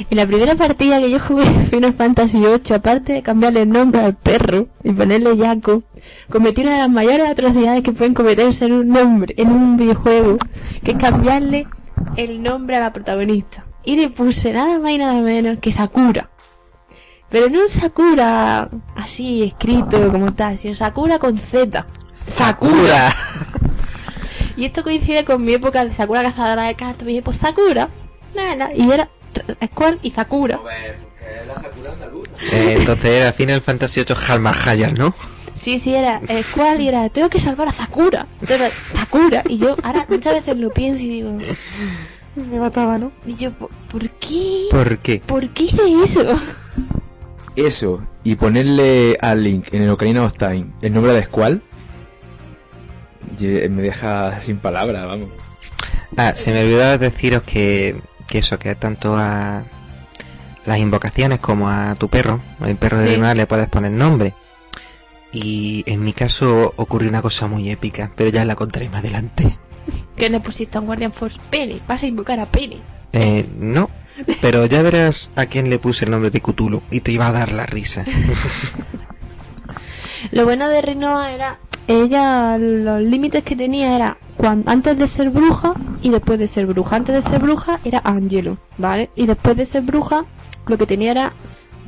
En 0.09 0.17
la 0.17 0.25
primera 0.25 0.55
partida 0.55 0.99
que 0.99 1.09
yo 1.11 1.19
jugué 1.19 1.43
en 1.45 1.65
Final 1.69 1.93
Fantasy 1.93 2.39
VIII, 2.39 2.75
aparte 2.75 3.13
de 3.13 3.21
cambiarle 3.23 3.61
el 3.63 3.69
nombre 3.69 4.01
al 4.01 4.15
perro 4.15 4.67
y 4.83 4.91
ponerle 4.91 5.37
Jaco, 5.37 5.83
cometí 6.29 6.61
una 6.61 6.73
de 6.73 6.77
las 6.79 6.89
mayores 6.89 7.27
atrocidades 7.29 7.83
que 7.83 7.91
pueden 7.91 8.13
cometerse 8.13 8.65
en 8.65 8.73
un 8.73 8.87
nombre, 8.89 9.33
en 9.37 9.49
un 9.51 9.77
videojuego, 9.77 10.37
que 10.83 10.91
es 10.91 10.97
cambiarle 10.97 11.67
el 12.15 12.41
nombre 12.41 12.75
a 12.75 12.79
la 12.79 12.93
protagonista. 12.93 13.65
Y 13.83 13.95
le 13.95 14.09
puse 14.09 14.51
nada 14.53 14.79
más 14.79 14.91
y 14.91 14.97
nada 14.97 15.13
menos 15.21 15.59
que 15.59 15.71
Sakura. 15.71 16.29
Pero 17.29 17.49
no 17.49 17.61
un 17.61 17.69
Sakura 17.69 18.69
así 18.95 19.43
escrito 19.43 20.11
como 20.11 20.33
tal, 20.33 20.57
sino 20.57 20.75
Sakura 20.75 21.19
con 21.19 21.37
Z. 21.37 21.85
Sakura. 22.35 23.13
Y 24.57 24.65
esto 24.65 24.83
coincide 24.83 25.23
con 25.23 25.45
mi 25.45 25.53
época 25.53 25.85
de 25.85 25.93
Sakura 25.93 26.23
cazadora 26.23 26.63
de 26.63 26.75
cartas. 26.75 27.03
Y 27.03 27.11
dije, 27.11 27.21
pues 27.21 27.37
Sakura. 27.37 27.89
Nada, 28.35 28.73
y 28.75 28.91
era 28.91 29.09
Squall 29.63 29.99
y 30.01 30.11
Sakura. 30.11 30.59
Eh, 32.51 32.75
entonces 32.79 33.05
era 33.05 33.31
Final 33.33 33.61
Fantasy 33.61 34.03
VIII 34.03 34.17
Halmahayar, 34.27 34.97
¿no? 34.97 35.13
Sí, 35.53 35.79
sí, 35.79 35.93
era 35.93 36.21
Squall 36.43 36.81
y 36.81 36.87
era, 36.87 37.09
tengo 37.09 37.29
que 37.29 37.39
salvar 37.39 37.67
a 37.67 37.71
Sakura. 37.71 38.27
Entonces, 38.41 38.73
Sakura. 38.93 39.43
Y 39.47 39.59
yo 39.59 39.75
ahora 39.83 40.05
muchas 40.09 40.33
veces 40.33 40.57
lo 40.57 40.71
pienso 40.71 41.03
y 41.03 41.09
digo, 41.09 41.37
me 42.35 42.59
mataba, 42.59 42.97
¿no? 42.97 43.11
Y 43.25 43.35
yo, 43.35 43.51
¿por, 43.51 43.69
por 43.91 44.09
qué? 44.09 44.67
¿Por 44.71 44.97
qué? 44.99 45.21
¿Por 45.25 45.49
qué 45.49 45.63
hice 45.63 45.81
eso? 46.03 46.23
Eso, 47.55 48.03
y 48.23 48.35
ponerle 48.35 49.17
a 49.19 49.33
Link 49.33 49.73
en 49.73 49.81
el 49.81 49.89
Ocarina 49.89 50.23
of 50.23 50.33
Time 50.37 50.67
el 50.81 50.93
nombre 50.93 51.13
de 51.13 51.23
Squall, 51.23 51.63
me 53.39 53.81
deja 53.81 54.39
sin 54.41 54.57
palabras, 54.57 55.05
vamos. 55.05 55.29
Ah, 56.15 56.33
se 56.35 56.51
me 56.51 56.61
olvidó 56.61 56.97
deciros 56.97 57.43
que, 57.43 57.95
que 58.27 58.39
eso, 58.39 58.57
que 58.57 58.75
tanto 58.75 59.15
a 59.17 59.63
las 60.65 60.79
invocaciones 60.79 61.39
como 61.39 61.69
a 61.69 61.95
tu 61.95 62.09
perro, 62.09 62.41
el 62.65 62.75
perro 62.75 62.99
de 62.99 63.07
Sí. 63.07 63.15
Rinoa, 63.15 63.33
le 63.33 63.47
puedes 63.47 63.67
poner 63.67 63.91
nombre. 63.91 64.33
Y 65.31 65.83
en 65.87 66.03
mi 66.03 66.13
caso 66.13 66.73
ocurrió 66.77 67.09
una 67.09 67.21
cosa 67.21 67.47
muy 67.47 67.69
épica, 67.69 68.11
pero 68.15 68.29
ya 68.29 68.45
la 68.45 68.55
contaré 68.55 68.89
más 68.89 68.99
adelante. 68.99 69.57
Que 70.15 70.29
le 70.29 70.39
pusiste 70.39 70.77
a 70.77 70.81
un 70.81 70.87
Guardian 70.87 71.13
Force 71.13 71.39
Penny. 71.49 71.81
Vas 71.87 72.03
a 72.03 72.07
invocar 72.07 72.39
a 72.39 72.45
Penny. 72.45 72.81
Eh, 73.13 73.45
no, 73.57 73.89
pero 74.41 74.65
ya 74.65 74.81
verás 74.81 75.31
a 75.35 75.45
quién 75.45 75.69
le 75.69 75.79
puse 75.79 76.05
el 76.05 76.11
nombre 76.11 76.29
de 76.29 76.41
Cthulhu 76.41 76.81
y 76.91 77.01
te 77.01 77.11
iba 77.11 77.27
a 77.27 77.31
dar 77.31 77.51
la 77.51 77.65
risa. 77.65 78.03
Lo 80.31 80.45
bueno 80.45 80.67
de 80.67 80.81
Rinoa 80.81 81.31
era, 81.31 81.59
ella, 81.87 82.57
los 82.57 83.01
límites 83.01 83.43
que 83.43 83.55
tenía 83.55 83.95
era 83.95 84.17
cuan- 84.37 84.63
antes 84.67 84.97
de 84.97 85.07
ser 85.07 85.29
bruja 85.29 85.73
y 86.01 86.09
después 86.09 86.37
de 86.39 86.47
ser 86.47 86.65
bruja. 86.67 86.95
Antes 86.97 87.15
de 87.15 87.21
ser 87.21 87.39
bruja 87.41 87.79
era 87.83 88.01
Angelo, 88.03 88.57
¿vale? 88.77 89.09
Y 89.15 89.25
después 89.25 89.55
de 89.57 89.65
ser 89.65 89.83
bruja, 89.83 90.25
lo 90.67 90.77
que 90.77 90.85
tenía 90.85 91.11
era 91.11 91.33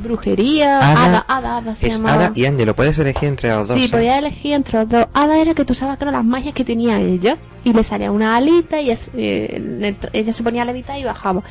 brujería, 0.01 0.77
Hada. 0.79 1.03
hada, 1.05 1.25
hada, 1.27 1.57
hada 1.57 1.75
se 1.75 1.87
Es 1.87 1.97
llamaba. 1.97 2.27
Ada 2.27 2.31
y 2.33 2.45
Angelo, 2.45 2.73
puedes 2.73 2.97
elegir 2.97 3.27
entre 3.27 3.49
los 3.49 3.67
dos. 3.67 3.77
Sí, 3.77 3.85
¿eh? 3.85 3.89
podía 3.89 4.17
elegir 4.17 4.53
entre 4.53 4.79
los 4.79 4.87
dos. 4.89 5.05
Hada 5.13 5.37
era 5.37 5.53
que 5.53 5.65
tú 5.65 5.73
sabes 5.73 5.97
que 5.97 6.05
eran 6.05 6.13
las 6.15 6.23
magias 6.23 6.53
que 6.53 6.63
tenía 6.63 6.99
ella. 7.01 7.37
Y 7.65 7.73
le 7.73 7.83
salía 7.83 8.09
una 8.11 8.37
alita 8.37 8.79
y 8.79 8.85
ella, 8.85 8.95
se- 8.95 9.11
eh, 9.15 9.59
le- 9.59 9.97
ella 10.13 10.31
se 10.31 10.43
ponía 10.43 10.61
a 10.61 10.65
levitar 10.65 10.97
y 10.97 11.03
bajaba. 11.03 11.43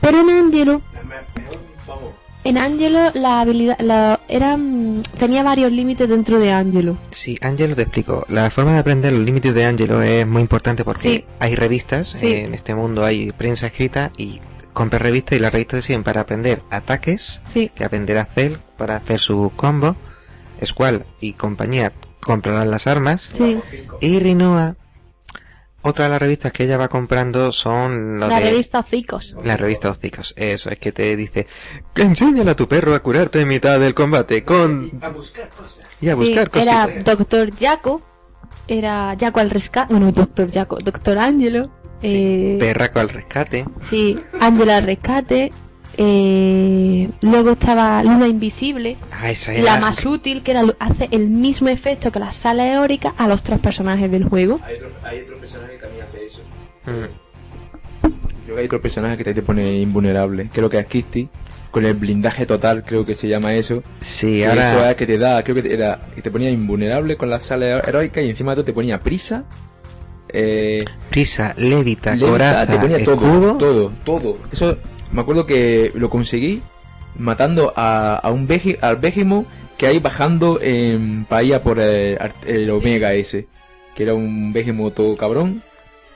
Pero 0.00 0.20
en 0.20 0.30
Angelo, 0.30 0.82
en 2.44 2.58
Angelo 2.58 3.10
la 3.14 3.40
habilidad, 3.40 3.78
la, 3.80 4.20
eran, 4.28 5.02
tenía 5.18 5.42
varios 5.42 5.72
límites 5.72 6.08
dentro 6.08 6.38
de 6.38 6.52
Angelo. 6.52 6.96
Sí, 7.10 7.38
Angelo 7.40 7.74
te 7.74 7.82
explico. 7.82 8.24
La 8.28 8.50
forma 8.50 8.74
de 8.74 8.78
aprender 8.78 9.12
los 9.12 9.22
límites 9.24 9.54
de 9.54 9.64
Angelo 9.64 10.02
es 10.02 10.26
muy 10.26 10.42
importante 10.42 10.84
porque 10.84 11.00
Sí. 11.00 11.24
hay 11.40 11.54
revistas, 11.54 12.08
Sí. 12.08 12.26
eh, 12.28 12.44
en 12.44 12.54
este 12.54 12.74
mundo 12.74 13.04
hay 13.04 13.32
prensa 13.32 13.66
escrita 13.66 14.10
y 14.16 14.40
compras 14.72 15.02
revistas 15.02 15.38
y 15.38 15.40
las 15.40 15.52
revistas 15.52 15.80
te 15.80 15.86
sirven 15.86 16.04
para 16.04 16.20
aprender 16.22 16.62
ataques, 16.70 17.40
Sí. 17.44 17.70
que 17.74 17.84
aprenderá 17.84 18.24
Cell 18.26 18.56
para 18.76 18.96
hacer 18.96 19.20
sus 19.20 19.52
combos, 19.52 19.96
Squall 20.64 21.04
y 21.20 21.32
compañía 21.34 21.92
comprarán 22.20 22.70
las 22.70 22.86
armas 22.86 23.22
Sí. 23.34 23.58
y 24.00 24.18
Rinoa, 24.18 24.76
otra 25.84 26.06
de 26.06 26.10
las 26.10 26.20
revistas 26.20 26.52
que 26.52 26.64
ella 26.64 26.76
va 26.78 26.88
comprando 26.88 27.52
son 27.52 28.18
los 28.18 28.28
La 28.28 28.40
de... 28.40 28.50
revista 28.50 28.82
Cicos. 28.82 29.36
La 29.44 29.56
revista 29.56 29.90
Hocicos, 29.90 30.32
eso 30.36 30.70
es 30.70 30.78
que 30.78 30.92
te 30.92 31.14
dice 31.16 31.46
que 31.94 32.02
enséñale 32.02 32.50
a 32.50 32.56
tu 32.56 32.66
perro 32.68 32.94
a 32.94 33.00
curarte 33.00 33.40
en 33.40 33.48
mitad 33.48 33.78
del 33.78 33.94
combate 33.94 34.44
con... 34.44 34.90
A 35.02 35.08
buscar 35.10 35.48
cosas. 35.50 35.84
y 36.00 36.08
a 36.08 36.14
Sí, 36.14 36.20
buscar 36.20 36.50
era 36.60 36.84
cositas. 36.86 37.04
Doctor 37.04 37.50
Jaco, 37.56 38.02
era 38.66 39.14
Jaco 39.20 39.40
al 39.40 39.50
rescate, 39.50 39.92
bueno, 39.94 40.10
Doctor 40.12 40.50
Jaco, 40.50 40.78
Doctor 40.80 41.18
Angelo, 41.18 41.70
eh, 42.02 42.56
Perraco 42.58 43.00
al 43.00 43.08
rescate. 43.10 43.64
sí, 43.80 44.18
Angelo 44.40 44.72
al 44.72 44.84
rescate, 44.84 45.52
eh, 45.98 47.10
luego 47.20 47.52
estaba 47.52 48.02
Luna 48.02 48.26
Invisible, 48.28 48.96
Ah, 49.10 49.30
esa 49.30 49.52
era... 49.54 49.64
la 49.74 49.80
más 49.80 50.04
útil, 50.06 50.42
que 50.42 50.52
era, 50.52 50.62
hace 50.78 51.08
el 51.10 51.28
mismo 51.28 51.68
efecto 51.68 52.10
que 52.12 52.18
las 52.18 52.36
salas 52.36 52.74
eólicas 52.74 53.12
a 53.16 53.28
los 53.28 53.42
tres 53.42 53.60
personajes 53.60 54.10
del 54.10 54.24
juego. 54.28 54.60
Hay 54.64 54.74
otro, 54.76 54.90
hay 55.02 55.20
otro 55.20 55.38
personaje 55.38 55.72
que 55.74 55.78
también 55.78 56.04
hace 56.04 56.26
eso. 56.26 56.40
Mm. 56.86 57.24
Creo 58.44 58.56
que 58.56 58.60
hay 58.60 58.66
otro 58.66 58.80
personaje 58.82 59.16
que 59.16 59.34
te 59.34 59.42
pone 59.42 59.78
invulnerable. 59.80 60.50
Creo 60.52 60.68
que 60.68 60.78
es 60.78 60.86
Kitty. 60.86 61.28
Con 61.70 61.84
el 61.86 61.94
blindaje 61.94 62.46
total, 62.46 62.84
creo 62.84 63.04
que 63.04 63.14
se 63.14 63.26
llama 63.26 63.54
eso. 63.54 63.82
Sí, 64.00 64.36
Que 64.38 64.46
ahora... 64.46 64.70
Eso 64.70 64.86
es 64.86 64.94
que 64.94 65.06
te 65.06 65.18
da, 65.18 65.42
creo 65.42 65.56
que 65.56 65.62
te, 65.62 65.74
era, 65.74 66.06
que 66.14 66.22
te 66.22 66.30
ponía 66.30 66.48
invulnerable 66.48 67.16
con 67.16 67.28
la 67.28 67.40
sala 67.40 67.80
heroica 67.80 68.22
y 68.22 68.30
encima 68.30 68.52
de 68.52 68.56
todo 68.56 68.64
te 68.66 68.72
ponía 68.72 69.00
prisa. 69.00 69.44
Eh, 70.36 70.84
Prisa, 71.10 71.54
lévita, 71.56 72.16
lenta, 72.16 72.26
coraza, 72.26 72.66
te 72.66 72.78
ponía 72.78 72.96
escudo. 72.96 73.56
todo, 73.56 73.92
todo, 74.04 74.20
todo. 74.20 74.38
Eso, 74.52 74.78
me 75.12 75.20
acuerdo 75.20 75.46
que 75.46 75.92
lo 75.94 76.10
conseguí 76.10 76.60
matando 77.16 77.72
a, 77.76 78.16
a 78.16 78.30
un 78.32 78.48
veje, 78.48 78.78
al 78.82 79.00
que 79.78 79.86
hay 79.86 80.00
bajando 80.00 80.58
en 80.60 81.24
para 81.24 81.42
ir 81.44 81.54
a 81.54 81.62
por 81.62 81.78
el, 81.78 82.18
el 82.46 82.70
Omega 82.70 83.14
ese. 83.14 83.46
Que 83.94 84.02
era 84.02 84.14
un 84.14 84.52
Vegemo 84.52 84.90
todo 84.90 85.16
cabrón. 85.16 85.62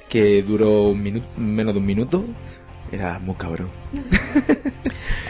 Que 0.09 0.43
duró 0.43 0.89
un 0.89 1.03
minuto, 1.03 1.27
menos 1.37 1.75
de 1.75 1.81
un 1.81 1.87
minuto. 1.87 2.25
Era 2.93 3.18
muy 3.18 3.34
cabrón. 3.34 3.68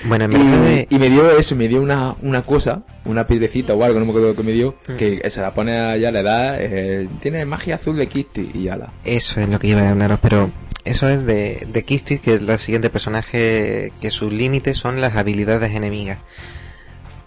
Bueno. 0.04 0.26
Y, 0.30 0.94
y 0.94 0.98
me 0.98 1.10
dio 1.10 1.36
eso, 1.36 1.56
me 1.56 1.68
dio 1.68 1.82
una, 1.82 2.14
una 2.22 2.42
cosa, 2.42 2.82
una 3.04 3.26
piedrecita 3.26 3.74
o 3.74 3.82
algo, 3.84 3.98
no 3.98 4.06
me 4.06 4.12
acuerdo 4.12 4.28
lo 4.28 4.36
que 4.36 4.42
me 4.42 4.52
dio, 4.52 4.76
Mm. 4.88 4.96
que 4.96 5.30
se 5.30 5.40
la 5.40 5.52
pone 5.54 5.78
allá, 5.78 6.10
le 6.12 6.22
da, 6.22 6.56
eh, 6.60 7.08
tiene 7.20 7.44
magia 7.44 7.74
azul 7.74 7.96
de 7.96 8.06
Kitty 8.06 8.52
y 8.54 8.68
ala. 8.68 8.92
Eso 9.04 9.40
es 9.40 9.48
lo 9.48 9.58
que 9.58 9.68
iba 9.68 9.82
a 9.82 9.90
hablaros, 9.90 10.18
pero 10.22 10.50
eso 10.84 11.08
es 11.08 11.26
de, 11.26 11.66
de 11.70 11.84
Kistis, 11.84 12.20
que 12.20 12.34
es 12.34 12.42
la 12.42 12.58
siguiente 12.58 12.90
personaje 12.90 13.92
que 14.00 14.10
sus 14.10 14.32
límites 14.32 14.78
son 14.78 15.00
las 15.00 15.16
habilidades 15.16 15.72
enemigas. 15.74 16.18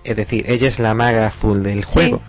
Es 0.03 0.15
decir, 0.15 0.45
ella 0.47 0.67
es 0.67 0.79
la 0.79 0.93
maga 0.93 1.27
azul 1.27 1.61
del 1.63 1.83
juego. 1.85 2.21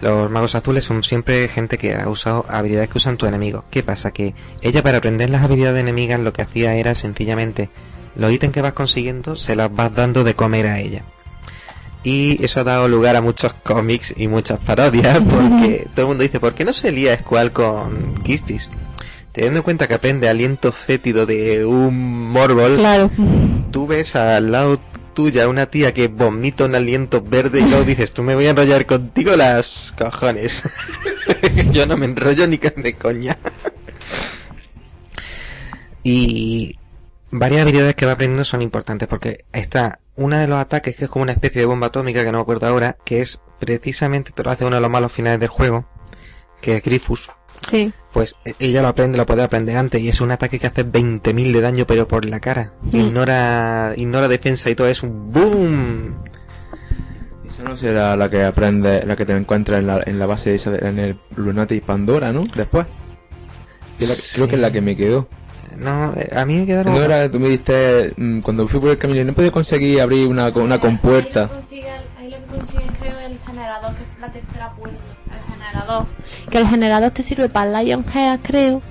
Los 0.00 0.30
magos 0.30 0.54
azules 0.54 0.84
son 0.84 1.02
siempre 1.02 1.48
gente 1.48 1.78
que 1.78 1.94
ha 1.94 2.08
usado 2.08 2.44
habilidades 2.48 2.90
que 2.90 2.98
usan 2.98 3.16
tus 3.16 3.28
enemigos. 3.28 3.64
¿Qué 3.70 3.82
pasa? 3.82 4.10
Que 4.10 4.34
ella 4.60 4.82
para 4.82 4.98
aprender 4.98 5.30
las 5.30 5.42
habilidades 5.42 5.80
enemigas 5.80 6.20
lo 6.20 6.32
que 6.32 6.42
hacía 6.42 6.74
era 6.74 6.94
sencillamente 6.94 7.70
los 8.14 8.32
ítems 8.32 8.52
que 8.52 8.62
vas 8.62 8.72
consiguiendo 8.74 9.36
se 9.36 9.56
las 9.56 9.74
vas 9.74 9.94
dando 9.94 10.22
de 10.24 10.34
comer 10.34 10.66
a 10.66 10.78
ella. 10.80 11.02
Y 12.02 12.44
eso 12.44 12.60
ha 12.60 12.64
dado 12.64 12.88
lugar 12.88 13.16
a 13.16 13.20
muchos 13.22 13.52
cómics 13.62 14.14
y 14.16 14.28
muchas 14.28 14.58
parodias 14.60 15.18
porque 15.20 15.88
todo 15.94 16.02
el 16.02 16.08
mundo 16.08 16.22
dice, 16.22 16.40
¿por 16.40 16.54
qué 16.54 16.64
no 16.64 16.72
se 16.72 16.92
lía 16.92 17.16
Squall 17.18 17.52
con 17.52 18.14
Kistis? 18.22 18.70
Teniendo 19.32 19.58
en 19.58 19.64
cuenta 19.64 19.86
que 19.86 19.94
aprende 19.94 20.28
aliento 20.28 20.72
fétido 20.72 21.26
de 21.26 21.64
un 21.66 22.30
Morbol, 22.30 22.76
Claro. 22.76 23.10
tú 23.70 23.86
ves 23.86 24.16
al 24.16 24.50
lado 24.50 24.80
tuya, 25.16 25.48
una 25.48 25.66
tía 25.66 25.92
que 25.94 26.08
vomita 26.08 26.66
un 26.66 26.74
aliento 26.76 27.22
verde 27.22 27.60
y 27.60 27.64
luego 27.64 27.84
dices, 27.84 28.12
tú 28.12 28.22
me 28.22 28.34
voy 28.34 28.46
a 28.46 28.50
enrollar 28.50 28.84
contigo 28.84 29.34
las 29.34 29.92
cojones. 29.98 30.62
Yo 31.72 31.86
no 31.86 31.96
me 31.96 32.04
enrollo 32.04 32.46
ni 32.46 32.58
de 32.58 32.94
coña. 32.94 33.38
y 36.04 36.78
varias 37.30 37.62
habilidades 37.62 37.96
que 37.96 38.06
va 38.06 38.12
aprendiendo 38.12 38.44
son 38.44 38.60
importantes 38.60 39.08
porque 39.08 39.44
está 39.52 40.00
una 40.14 40.40
de 40.40 40.46
los 40.46 40.58
ataques 40.58 40.94
que 40.94 41.04
es 41.06 41.10
como 41.10 41.22
una 41.22 41.32
especie 41.32 41.62
de 41.62 41.66
bomba 41.66 41.88
atómica 41.88 42.22
que 42.22 42.30
no 42.30 42.38
me 42.38 42.42
acuerdo 42.42 42.66
ahora, 42.66 42.98
que 43.04 43.20
es 43.20 43.40
precisamente 43.58 44.32
te 44.32 44.42
lo 44.44 44.50
hace 44.50 44.66
uno 44.66 44.76
de 44.76 44.82
los 44.82 44.90
malos 44.90 45.12
finales 45.12 45.40
del 45.40 45.48
juego, 45.48 45.86
que 46.60 46.76
es 46.76 46.82
Grifus. 46.82 47.30
Sí. 47.62 47.92
Pues 48.16 48.34
e- 48.46 48.54
ella 48.60 48.80
lo 48.80 48.88
aprende, 48.88 49.18
lo 49.18 49.26
puede 49.26 49.42
aprender 49.42 49.76
antes 49.76 50.00
y 50.00 50.08
es 50.08 50.22
un 50.22 50.30
ataque 50.30 50.58
que 50.58 50.66
hace 50.66 50.86
20.000 50.90 51.52
de 51.52 51.60
daño 51.60 51.86
pero 51.86 52.08
por 52.08 52.24
la 52.24 52.40
cara. 52.40 52.72
Mm. 52.90 52.96
Ignora, 52.96 53.92
ignora 53.94 54.26
defensa 54.26 54.70
y 54.70 54.74
todo, 54.74 54.88
es 54.88 55.02
un 55.02 55.30
boom. 55.32 56.14
Eso 57.46 57.62
no 57.62 57.76
será 57.76 58.16
la 58.16 58.30
que 58.30 58.42
aprende, 58.42 59.04
la 59.04 59.16
que 59.16 59.26
te 59.26 59.36
encuentras 59.36 59.80
en 59.80 59.86
la, 59.86 60.02
en 60.06 60.18
la 60.18 60.24
base 60.24 60.54
esa, 60.54 60.74
en 60.76 60.98
el 60.98 61.18
Lunatic 61.36 61.84
Pandora, 61.84 62.32
¿no? 62.32 62.40
Después. 62.54 62.86
Que 63.98 64.04
es 64.04 64.08
la 64.08 64.14
que- 64.14 64.20
Sí. 64.22 64.34
Creo 64.36 64.48
que 64.48 64.54
es 64.54 64.60
la 64.62 64.72
que 64.72 64.80
me 64.80 64.96
quedó. 64.96 65.28
No, 65.76 66.14
eh, 66.16 66.30
a 66.34 66.46
mí 66.46 66.56
me 66.56 66.64
quedaron... 66.64 66.94
No 66.94 67.02
era, 67.02 67.30
tú 67.30 67.38
me 67.38 67.50
diste, 67.50 68.14
mm, 68.16 68.40
cuando 68.40 68.66
fui 68.66 68.80
por 68.80 68.88
el 68.88 68.96
camino, 68.96 69.22
no 69.24 69.34
podía 69.34 69.50
conseguir 69.50 70.00
abrir 70.00 70.26
una, 70.26 70.48
una 70.48 70.80
compuerta. 70.80 71.50
Creo 72.98 73.18
el 73.18 73.38
generador, 73.46 73.94
que 73.94 74.02
es 74.02 74.18
la 74.18 74.32
tercera 74.32 74.72
puerta. 74.72 75.02
El 75.26 75.52
generador. 75.52 76.06
Que 76.50 76.58
el 76.58 76.66
generador 76.66 77.10
te 77.10 77.22
sirve 77.22 77.48
para 77.48 77.80
el 77.80 77.86
Lion 77.86 78.04
Head, 78.12 78.40
creo. 78.42 78.82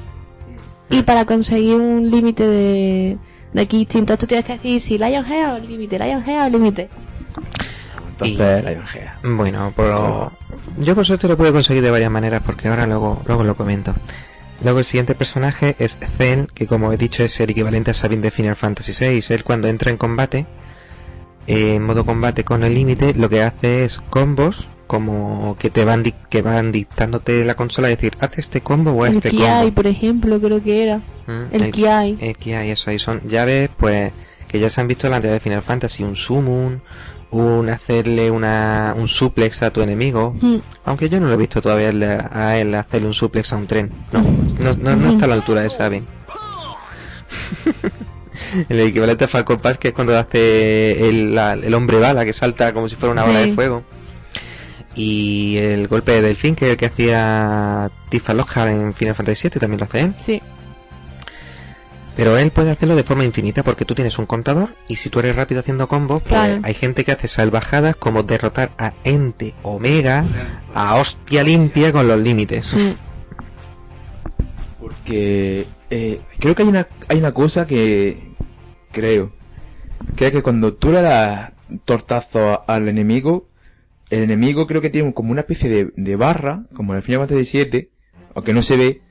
Y 0.90 1.04
para 1.04 1.26
conseguir 1.26 1.76
un 1.76 2.10
límite 2.12 2.46
de, 2.46 3.18
de 3.54 3.68
key 3.68 3.80
distintos. 3.80 4.18
Tú 4.18 4.28
tienes 4.28 4.46
que 4.46 4.54
decir 4.54 4.80
si 4.80 4.98
Lion 4.98 5.26
Head 5.26 5.54
o 5.54 5.58
el 5.58 5.68
límite, 5.68 5.98
Lion 5.98 6.24
Head 6.28 6.46
o 6.46 6.50
límite. 6.50 6.90
Entonces, 8.20 8.76
Iongea. 8.76 9.20
Bueno, 9.24 9.74
pero 9.76 10.32
yo 10.78 10.96
por 10.96 11.06
suerte 11.06 11.28
lo 11.28 11.36
puedo 11.36 11.52
conseguir 11.52 11.84
de 11.84 11.92
varias 11.92 12.12
maneras 12.12 12.42
porque 12.46 12.70
ahora 12.70 12.88
luego, 12.88 13.22
luego 13.26 13.44
lo 13.44 13.56
comento. 13.56 13.94
Luego 14.64 14.80
el 14.80 14.86
siguiente 14.86 15.16
personaje 15.16 15.76
es 15.80 15.98
Zen, 15.98 16.48
que 16.48 16.66
como 16.66 16.94
he 16.94 16.98
dicho 16.98 17.24
es 17.24 17.38
el 17.42 17.50
equivalente 17.50 17.92
a 17.92 17.94
Sabine 17.94 18.22
de 18.22 18.32
Final 18.32 18.56
Fantasy 18.56 18.94
VI. 18.98 19.34
Él 19.34 19.44
cuando 19.44 19.68
entra 19.68 19.92
en 19.92 19.98
combate, 19.98 20.46
en 21.48 21.84
modo 21.84 22.06
combate 22.06 22.44
con 22.44 22.64
el 22.64 22.74
límite, 22.74 23.14
lo 23.16 23.30
que 23.30 23.42
hace 23.44 23.86
es 23.86 24.00
combos 24.10 24.68
como 24.88 25.56
que 25.60 25.70
te 25.72 25.84
van 25.84 26.04
di- 26.04 26.14
que 26.30 26.42
van 26.44 26.72
dictándote 26.72 27.44
la 27.44 27.56
consola, 27.56 27.88
decir, 27.88 28.16
haz 28.20 28.38
este 28.38 28.62
combo 28.62 28.92
o 28.92 29.06
el 29.06 29.14
este 29.14 29.30
Kiai, 29.32 29.62
combo. 29.66 29.76
por 29.76 29.88
ejemplo, 29.88 30.40
creo 30.40 30.62
que 30.64 30.84
era. 30.84 30.98
Mm, 31.26 31.44
El 31.52 31.72
Kiai. 31.72 32.18
el 32.22 32.38
Kiai, 32.38 32.70
eso 32.70 32.92
ahí 32.92 33.00
son 33.00 33.22
llaves, 33.28 33.70
pues 33.78 34.12
que 34.48 34.60
ya 34.60 34.70
se 34.70 34.82
han 34.82 34.88
visto 34.88 35.08
en 35.08 35.12
la 35.12 35.18
anterior 35.18 35.34
de 35.36 35.40
Final 35.44 35.64
Fantasy, 35.64 36.04
un 36.04 36.16
summon, 36.16 36.84
un 37.32 37.70
hacerle 37.70 38.30
una 38.30 38.94
un 38.96 39.08
suplex 39.08 39.64
a 39.64 39.72
tu 39.72 39.82
enemigo, 39.82 40.36
Mm. 40.40 40.58
aunque 40.86 41.10
yo 41.10 41.20
no 41.20 41.26
lo 41.28 41.34
he 41.34 41.38
visto 41.38 41.62
todavía 41.64 41.90
el- 41.90 42.04
a 42.04 42.58
él 42.60 42.76
hacerle 42.76 43.08
un 43.08 43.14
suplex 43.16 43.54
a 43.54 43.58
un 43.58 43.66
tren. 43.66 43.92
No, 44.12 44.22
no, 44.60 44.76
no, 44.76 44.96
no 44.96 45.10
está 45.14 45.26
a 45.26 45.28
la 45.30 45.34
altura 45.34 45.62
de 45.64 45.70
Sabin. 45.72 46.06
el 48.70 48.80
equivalente 48.80 49.26
a 49.26 49.28
Falcon 49.28 49.60
Pass 49.60 49.78
que 49.78 49.90
es 49.90 49.94
cuando 49.94 50.18
hace 50.18 51.08
el, 51.10 51.36
la- 51.36 51.54
el 51.54 51.74
hombre 51.74 51.98
bala 52.00 52.26
que 52.26 52.34
salta 52.34 52.74
como 52.74 52.88
si 52.90 52.96
fuera 52.96 53.12
una 53.14 53.24
bola 53.24 53.42
Sí. 53.44 53.50
de 53.50 53.56
fuego. 53.56 53.84
Y 54.98 55.58
el 55.58 55.88
golpe 55.90 56.14
de 56.14 56.22
Delfín 56.22 56.56
que 56.56 56.66
es 56.66 56.72
el 56.72 56.78
que 56.78 56.86
hacía 56.86 57.92
Tifa 58.10 58.34
Lockhart 58.34 58.70
en 58.72 58.94
Final 58.94 59.16
Fantasy 59.16 59.50
VII 59.50 59.60
también 59.60 59.80
lo 59.80 59.86
hace 59.86 60.00
él. 60.02 60.16
Sí. 60.20 60.42
Pero 62.16 62.38
él 62.38 62.50
puede 62.52 62.72
hacerlo 62.72 62.96
de 62.96 63.04
forma 63.04 63.26
infinita 63.26 63.62
porque 63.62 63.84
tú 63.84 63.94
tienes 63.94 64.18
un 64.18 64.26
contador 64.26 64.70
y 64.88 64.96
si 64.96 65.10
tú 65.10 65.20
eres 65.20 65.36
rápido 65.36 65.60
haciendo 65.60 65.90
combos, 65.90 66.22
pues 66.24 66.30
Claro. 66.30 66.62
hay 66.64 66.74
gente 66.74 67.04
que 67.04 67.12
hace 67.12 67.28
salvajadas 67.28 67.98
como 67.98 68.24
derrotar 68.24 68.72
a 68.78 68.94
Ente 69.04 69.54
Omega 69.64 70.24
a 70.74 70.96
hostia 70.96 71.44
limpia 71.44 71.92
con 71.92 72.08
los 72.08 72.18
límites. 72.18 72.74
Porque 74.80 75.66
eh, 75.90 76.22
creo 76.40 76.56
que 76.56 76.64
hay 76.64 76.70
una, 76.70 76.88
hay 77.08 77.18
una 77.18 77.34
cosa 77.34 77.66
que 77.68 78.35
creo 78.96 79.32
que 80.16 80.28
es 80.28 80.32
que 80.32 80.42
cuando 80.42 80.74
tú 80.74 80.92
le 80.92 81.02
das 81.02 81.52
tortazo 81.84 82.64
al 82.68 82.88
enemigo, 82.88 83.48
el 84.10 84.24
enemigo 84.24 84.68
creo 84.68 84.82
que 84.82 84.90
tiene 84.90 85.14
como 85.14 85.32
una 85.32 85.42
especie 85.42 85.70
de, 85.70 85.92
de 85.96 86.16
barra, 86.16 86.64
como 86.74 86.94
en 86.94 86.98
el 86.98 87.04
Final 87.04 87.28
Fantasy 87.28 87.64
VII, 87.64 87.90
aunque 88.34 88.54
no 88.54 88.62
se 88.62 88.78
ve, 88.78 89.02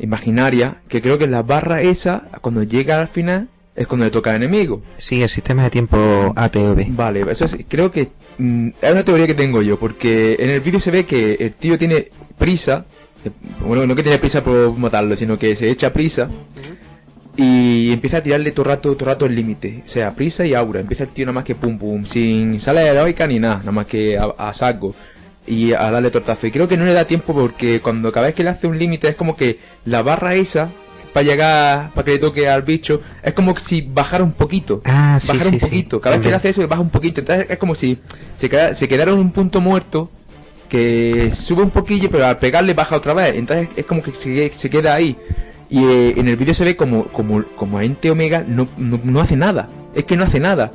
imaginaria, 0.00 0.82
que 0.88 1.00
creo 1.00 1.18
que 1.18 1.26
la 1.26 1.42
barra 1.42 1.82
esa, 1.82 2.28
cuando 2.40 2.62
llega 2.64 3.00
al 3.00 3.08
final, 3.08 3.48
es 3.76 3.86
cuando 3.86 4.06
le 4.06 4.10
toca 4.10 4.30
al 4.30 4.42
enemigo. 4.42 4.82
Sí, 4.96 5.22
el 5.22 5.28
sistema 5.28 5.62
de 5.62 5.70
tiempo 5.70 6.32
ATV. 6.34 6.88
Vale, 6.90 7.24
eso 7.30 7.44
es, 7.44 7.56
creo 7.68 7.92
que 7.92 8.08
mm, 8.38 8.68
es 8.82 8.92
una 8.92 9.04
teoría 9.04 9.26
que 9.26 9.34
tengo 9.34 9.62
yo, 9.62 9.78
porque 9.78 10.36
en 10.40 10.50
el 10.50 10.60
vídeo 10.60 10.80
se 10.80 10.90
ve 10.90 11.06
que 11.06 11.34
el 11.34 11.52
tío 11.52 11.78
tiene 11.78 12.10
prisa, 12.36 12.86
eh, 13.24 13.30
bueno, 13.64 13.86
no 13.86 13.94
que 13.94 14.02
tiene 14.02 14.18
prisa 14.18 14.42
por 14.42 14.76
matarlo, 14.76 15.14
sino 15.14 15.38
que 15.38 15.54
se 15.54 15.70
echa 15.70 15.92
prisa 15.92 16.28
y 17.40 17.92
empieza 17.92 18.16
a 18.18 18.22
tirarle 18.22 18.50
todo 18.50 18.64
rato, 18.64 18.92
todo 18.94 18.98
el 18.98 19.06
rato 19.14 19.26
el 19.26 19.34
límite, 19.36 19.82
o 19.86 19.88
sea, 19.88 20.10
prisa 20.14 20.44
y 20.44 20.54
aura, 20.54 20.80
empieza 20.80 21.04
el 21.04 21.10
tío 21.10 21.24
nada 21.24 21.34
más 21.34 21.44
que 21.44 21.54
pum 21.54 21.78
pum, 21.78 22.04
sin 22.04 22.60
sala 22.60 22.82
heroica 22.82 23.26
ni 23.28 23.38
nada, 23.38 23.58
nada 23.58 23.70
más 23.72 23.86
que 23.86 24.18
a, 24.18 24.24
a 24.36 24.52
saco 24.52 24.94
y 25.46 25.72
a 25.72 25.88
darle 25.90 26.10
tortazo. 26.10 26.48
Y 26.48 26.50
creo 26.50 26.66
que 26.68 26.76
no 26.76 26.84
le 26.84 26.92
da 26.94 27.04
tiempo 27.06 27.32
porque 27.32 27.80
cuando 27.80 28.10
cada 28.12 28.26
vez 28.26 28.34
que 28.34 28.42
le 28.42 28.50
hace 28.50 28.66
un 28.66 28.76
límite 28.76 29.08
es 29.08 29.14
como 29.16 29.36
que 29.36 29.60
la 29.84 30.02
barra 30.02 30.34
esa 30.34 30.68
para 31.12 31.24
llegar, 31.24 31.92
para 31.94 32.04
que 32.04 32.10
le 32.12 32.18
toque 32.18 32.48
al 32.48 32.62
bicho, 32.62 33.00
es 33.22 33.32
como 33.34 33.56
si 33.56 33.80
bajara 33.82 34.24
un 34.24 34.32
poquito 34.32 34.82
Ah, 34.84 35.18
sí, 35.20 35.28
bajar 35.28 35.42
sí, 35.44 35.54
un 35.54 35.60
sí. 35.60 35.66
poquito. 35.66 36.00
Cada 36.00 36.16
vez 36.16 36.22
que 36.22 36.28
él 36.28 36.34
hace 36.34 36.48
eso, 36.50 36.66
baja 36.68 36.82
un 36.82 36.90
poquito. 36.90 37.20
Entonces 37.20 37.46
es 37.48 37.56
como 37.58 37.74
si 37.76 37.98
se, 38.34 38.48
queda, 38.50 38.74
se 38.74 38.88
quedara 38.88 39.12
en 39.12 39.18
un 39.18 39.30
punto 39.30 39.60
muerto 39.60 40.10
que 40.68 41.30
sube 41.34 41.62
un 41.62 41.70
poquillo, 41.70 42.10
pero 42.10 42.26
al 42.26 42.36
pegarle 42.38 42.74
baja 42.74 42.96
otra 42.96 43.14
vez. 43.14 43.36
Entonces 43.36 43.68
es 43.76 43.86
como 43.86 44.02
que 44.02 44.12
se, 44.12 44.50
se 44.52 44.68
queda 44.68 44.94
ahí. 44.94 45.16
Y 45.70 45.84
eh, 45.84 46.14
en 46.16 46.28
el 46.28 46.36
vídeo 46.36 46.54
se 46.54 46.64
ve 46.64 46.76
como, 46.76 47.04
como, 47.04 47.44
como 47.56 47.80
Ente 47.80 48.10
Omega 48.10 48.42
no, 48.46 48.66
no, 48.78 48.98
no 49.02 49.20
hace 49.20 49.36
nada. 49.36 49.68
Es 49.94 50.04
que 50.04 50.16
no 50.16 50.24
hace 50.24 50.40
nada. 50.40 50.70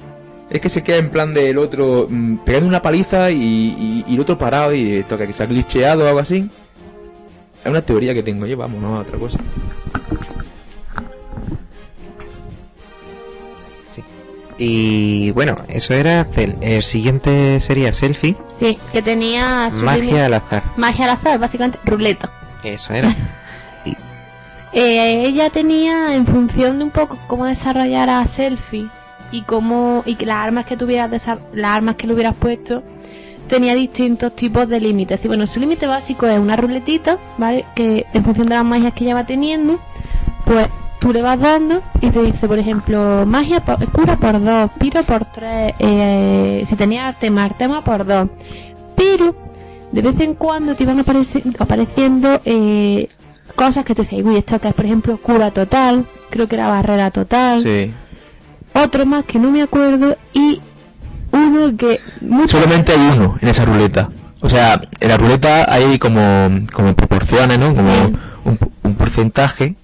Es 0.50 0.62
que 0.62 0.70
se 0.70 0.84
queda 0.84 0.98
en 0.98 1.10
plan 1.10 1.34
del 1.34 1.58
otro 1.58 2.06
mm, 2.10 2.38
pegando 2.46 2.68
una 2.68 2.82
paliza 2.82 3.32
y, 3.32 3.38
y, 3.38 4.06
y 4.08 4.14
el 4.16 4.22
otro 4.22 4.38
parado 4.38 4.74
y 4.74 4.94
esto 4.98 5.18
que 5.18 5.32
se 5.34 5.42
ha 5.44 5.46
glitcheado 5.48 6.04
o 6.06 6.08
algo 6.08 6.20
así. 6.20 6.48
Es 7.64 7.70
una 7.72 7.82
teoría 7.82 8.14
que 8.14 8.22
tengo 8.24 8.46
yo, 8.46 8.56
vamos, 8.58 8.82
no 8.82 8.98
a 8.98 9.00
otra 9.00 9.18
cosa. 9.18 9.40
Sí. 13.86 14.04
Y 14.58 15.32
bueno, 15.32 15.58
eso 15.70 15.94
era 15.94 16.24
Cell. 16.26 16.52
El 16.62 16.84
siguiente 16.84 17.60
sería 17.62 17.92
Selfie, 17.92 18.36
Sí, 18.54 18.78
que 18.92 19.02
tenía 19.02 19.70
magia 19.82 20.26
al 20.28 20.34
azar. 20.36 20.64
magia 20.78 21.06
al 21.06 21.12
azar, 21.12 21.40
básicamente 21.40 21.80
ruleta. 21.86 22.32
Eso 22.64 22.94
era. 22.94 23.16
Eh, 24.74 25.26
ella 25.28 25.50
tenía 25.50 26.16
en 26.16 26.26
función 26.26 26.80
de 26.80 26.86
un 26.86 26.92
poco 26.92 27.18
cómo 27.28 27.46
desarrollar 27.46 28.10
a 28.10 28.26
selfie 28.26 28.90
y 29.32 29.44
cómo 29.44 30.04
y 30.06 30.16
que 30.16 30.26
las 30.26 30.38
armas 30.38 30.66
que 30.66 30.78
tuvieras 30.78 31.12
las 31.54 31.72
armas 31.72 31.96
que 31.96 32.08
le 32.08 32.14
hubieras 32.14 32.36
puesto 32.36 32.84
tenía 33.48 33.76
distintos 33.76 34.36
tipos 34.36 34.68
de 34.68 34.80
límites. 34.80 35.24
Y 35.24 35.28
bueno, 35.28 35.46
su 35.46 35.60
límite 35.60 35.86
básico 35.86 36.26
es 36.28 36.40
una 36.40 36.56
ruletita, 36.56 37.20
¿vale? 37.38 37.66
Que 37.76 38.06
en 38.14 38.24
función 38.24 38.48
de 38.48 38.56
las 38.56 38.66
magias 38.66 38.94
que 38.94 39.04
ella 39.04 39.14
va 39.16 39.26
teniendo, 39.26 39.80
pues 40.46 40.68
tú 41.00 41.14
le 41.14 41.22
vas 41.22 41.40
dando 41.40 41.84
y 42.02 42.10
te 42.10 42.22
dice, 42.24 42.48
por 42.48 42.58
ejemplo, 42.58 43.26
magia 43.28 43.64
por, 43.64 43.86
cura 43.92 44.18
por 44.18 44.42
dos, 44.44 44.72
piro 44.80 45.04
por 45.04 45.26
tres, 45.26 45.74
eh, 45.78 46.64
si 46.66 46.76
tenía 46.76 47.08
artema, 47.08 47.44
artema 47.44 47.84
por 47.84 48.06
dos. 48.06 48.30
Pero 48.96 49.36
de 49.92 50.02
vez 50.02 50.20
en 50.22 50.34
cuando 50.34 50.74
te 50.74 50.84
iban 50.84 50.98
apareci- 51.04 51.56
apareciendo 51.60 52.40
eh, 52.46 53.10
cosas 53.56 53.86
que 53.86 53.94
tú 53.96 54.02
dices, 54.04 54.22
uy, 54.24 54.38
esto 54.38 54.60
que 54.60 54.70
es, 54.70 54.74
por 54.74 54.86
ejemplo, 54.86 55.18
cura 55.18 55.52
total, 55.52 56.06
creo 56.30 56.48
que 56.48 56.56
era 56.56 56.68
barrera 56.68 57.12
total, 57.12 57.62
Sí. 57.62 57.92
otro 58.74 59.06
más 59.06 59.26
que 59.26 59.40
no 59.40 59.52
me 59.52 59.62
acuerdo 59.62 60.18
y 60.34 60.60
uno 61.32 61.76
que 61.78 62.00
mucho 62.22 62.58
Solamente 62.60 62.92
hay 62.94 63.00
uno 63.18 63.38
en 63.42 63.48
esa 63.48 63.66
ruleta. 63.66 64.10
O 64.42 64.50
sea, 64.50 64.82
en 65.00 65.08
la 65.08 65.18
ruleta 65.18 65.72
hay 65.74 65.98
como, 66.00 66.50
como 66.74 66.96
proporciones, 66.96 67.58
¿no? 67.60 67.74
Como 67.74 67.92
Sí. 67.94 68.14
un, 68.46 68.60
un 68.84 68.96
porcentaje. 68.96 69.76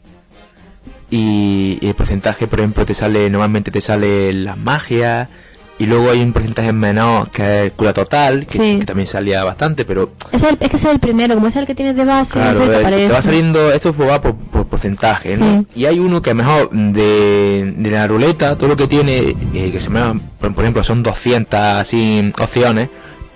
Y, 1.11 1.79
y 1.81 1.87
el 1.87 1.95
porcentaje, 1.95 2.45
por 2.47 2.59
ejemplo, 2.59 2.85
te 2.85 2.93
sale, 2.93 3.29
normalmente 3.29 3.71
te 3.71 3.81
sale 3.81 4.31
las 4.33 4.57
magias. 4.57 5.27
Y 5.79 5.85
luego 5.85 6.11
hay 6.11 6.21
un 6.21 6.33
porcentaje 6.33 6.73
menor 6.73 7.29
que 7.31 7.67
es 7.67 7.71
cura 7.71 7.93
total, 7.93 8.45
que, 8.45 8.57
Sí. 8.57 8.79
que 8.79 8.85
también 8.85 9.07
salía 9.07 9.43
bastante, 9.45 9.85
pero 9.85 10.11
es, 10.31 10.43
el- 10.43 10.57
es 10.59 10.69
que 10.69 10.75
ese 10.75 10.87
es 10.89 10.93
el 10.93 10.99
primero, 10.99 11.35
como 11.35 11.47
es 11.47 11.55
el 11.55 11.65
que 11.65 11.73
tienes 11.73 11.95
de 11.95 12.03
base, 12.03 12.33
claro, 12.33 12.63
ese 12.63 12.69
que 12.69 13.03
eh, 13.03 13.07
te 13.07 13.13
va 13.13 13.21
saliendo, 13.21 13.71
esto 13.71 13.95
va 13.97 14.21
por, 14.21 14.35
por 14.35 14.65
porcentaje, 14.67 15.37
¿no? 15.37 15.61
Sí. 15.73 15.79
Y 15.81 15.85
hay 15.85 15.99
uno 15.99 16.21
que 16.21 16.31
es 16.31 16.35
mejor 16.35 16.69
de, 16.71 17.73
de 17.77 17.91
la 17.91 18.07
ruleta, 18.07 18.57
todo 18.57 18.67
lo 18.69 18.75
que 18.75 18.87
tiene, 18.87 19.35
eh, 19.53 19.69
que 19.71 19.79
se 19.79 19.89
me 19.89 20.01
por, 20.39 20.53
por 20.53 20.63
ejemplo 20.63 20.83
son 20.83 21.01
200 21.01 21.57
así 21.59 22.31
opciones, 22.39 22.89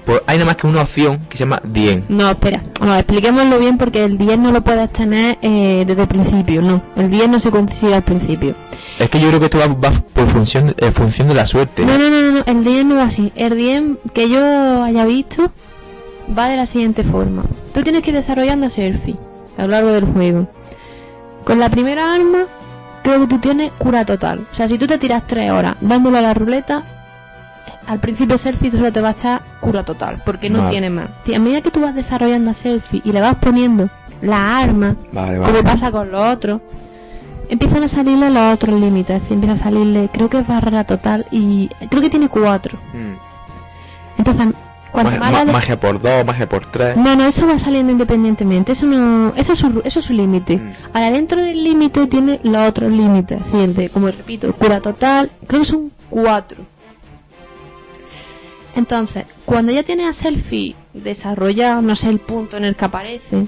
pues 0.05 0.21
hay 0.27 0.37
nada 0.37 0.47
más 0.47 0.57
que 0.57 0.67
una 0.67 0.81
opción 0.81 1.19
que 1.29 1.37
se 1.37 1.43
llama 1.43 1.61
Dien. 1.63 2.03
No, 2.09 2.29
espera, 2.29 2.63
no, 2.81 2.95
expliquémoslo 2.95 3.59
bien 3.59 3.77
porque 3.77 4.03
el 4.03 4.17
10 4.17 4.39
no 4.39 4.51
lo 4.51 4.61
puedes 4.61 4.91
tener 4.91 5.37
eh, 5.41 5.83
desde 5.87 6.01
el 6.01 6.07
principio, 6.07 6.61
no. 6.61 6.81
El 6.95 7.09
10 7.09 7.29
no 7.29 7.39
se 7.39 7.51
consigue 7.51 7.95
al 7.95 8.03
principio. 8.03 8.55
Es 8.99 9.09
que 9.09 9.19
yo 9.19 9.27
creo 9.29 9.39
que 9.39 9.45
esto 9.45 9.59
va, 9.59 9.67
va 9.67 9.91
por 9.91 10.27
función, 10.27 10.75
eh, 10.77 10.91
función 10.91 11.27
de 11.27 11.33
la 11.33 11.45
suerte. 11.45 11.85
No, 11.85 11.97
no, 11.97 12.09
no, 12.09 12.21
no, 12.21 12.31
no, 12.31 12.43
el 12.45 12.63
10 12.63 12.85
no 12.85 12.95
va 12.95 13.03
así. 13.03 13.31
El 13.35 13.55
10 13.55 13.83
que 14.13 14.29
yo 14.29 14.83
haya 14.83 15.05
visto 15.05 15.51
va 16.37 16.47
de 16.47 16.57
la 16.57 16.65
siguiente 16.65 17.03
forma. 17.03 17.43
Tú 17.73 17.81
tienes 17.81 18.01
que 18.01 18.11
ir 18.11 18.15
desarrollando 18.15 18.69
selfie 18.69 19.15
a 19.57 19.63
lo 19.63 19.69
largo 19.69 19.91
del 19.91 20.05
juego. 20.05 20.47
Con 21.43 21.59
la 21.59 21.69
primera 21.69 22.13
arma, 22.13 22.45
creo 23.03 23.21
que 23.21 23.27
tú 23.27 23.39
tienes 23.39 23.71
cura 23.77 24.05
total. 24.05 24.45
O 24.51 24.55
sea, 24.55 24.67
si 24.67 24.77
tú 24.77 24.87
te 24.87 24.97
tiras 24.97 25.23
3 25.27 25.51
horas 25.51 25.75
dándole 25.81 26.19
a 26.19 26.21
la 26.21 26.33
ruleta, 26.33 26.83
al 27.87 27.99
principio 27.99 28.37
selfie 28.37 28.69
tú 28.71 28.77
solo 28.77 28.91
te 28.91 29.01
va 29.01 29.09
a 29.09 29.11
echar 29.11 29.41
cura 29.59 29.83
total, 29.83 30.21
porque 30.25 30.49
no 30.49 30.59
Vale. 30.59 30.71
tiene 30.71 30.89
más. 30.89 31.07
A 31.35 31.39
medida 31.39 31.61
que 31.61 31.71
tú 31.71 31.81
vas 31.81 31.95
desarrollando 31.95 32.51
a 32.51 32.53
selfie 32.53 33.01
y 33.03 33.11
le 33.11 33.21
vas 33.21 33.35
poniendo 33.35 33.89
la 34.21 34.59
arma, 34.59 34.95
Vale, 35.11 35.37
como 35.39 35.51
vale. 35.51 35.63
pasa 35.63 35.91
con 35.91 36.11
los 36.11 36.25
otros, 36.33 36.61
empiezan 37.49 37.83
a 37.83 37.87
salirle 37.87 38.29
los 38.29 38.53
otros 38.53 38.79
límites. 38.79 39.29
Empieza 39.29 39.53
a 39.53 39.57
salirle, 39.57 40.09
creo 40.11 40.29
que 40.29 40.39
es 40.39 40.47
barrera 40.47 40.83
total 40.85 41.25
y 41.31 41.69
creo 41.89 42.01
que 42.01 42.09
tiene 42.09 42.29
cuatro. 42.29 42.77
Mm. 42.93 43.17
Entonces, 44.19 44.47
cuanto 44.91 45.11
más 45.11 45.19
ma- 45.19 45.31
la 45.31 45.45
de- 45.45 45.51
magia 45.51 45.79
por 45.79 46.01
dos, 46.01 46.25
magia 46.25 46.47
por 46.47 46.65
tres. 46.65 46.95
No, 46.95 47.15
no, 47.15 47.25
eso 47.25 47.47
va 47.47 47.57
saliendo 47.57 47.91
independientemente. 47.91 48.71
Eso 48.71 48.85
no, 48.85 49.33
eso 49.35 49.53
es 49.53 49.59
su, 49.59 49.81
eso 49.83 49.99
es 49.99 50.05
su 50.05 50.13
límite. 50.13 50.57
Mm. 50.57 50.73
Ahora 50.93 51.11
dentro 51.11 51.41
del 51.43 51.63
límite 51.63 52.07
tiene 52.07 52.39
los 52.43 52.67
otros 52.69 52.91
límites. 52.91 53.41
Como 53.91 54.07
repito, 54.07 54.53
cura 54.53 54.79
total, 54.79 55.29
creo 55.47 55.61
que 55.61 55.65
son 55.65 55.91
cuatro. 56.09 56.57
Entonces, 58.75 59.25
cuando 59.45 59.71
ya 59.71 59.83
tienes 59.83 60.07
a 60.07 60.13
selfie 60.13 60.75
desarrollado, 60.93 61.81
no 61.81 61.95
sé 61.95 62.09
el 62.09 62.19
punto 62.19 62.57
en 62.57 62.65
el 62.65 62.75
que 62.75 62.85
aparece, 62.85 63.45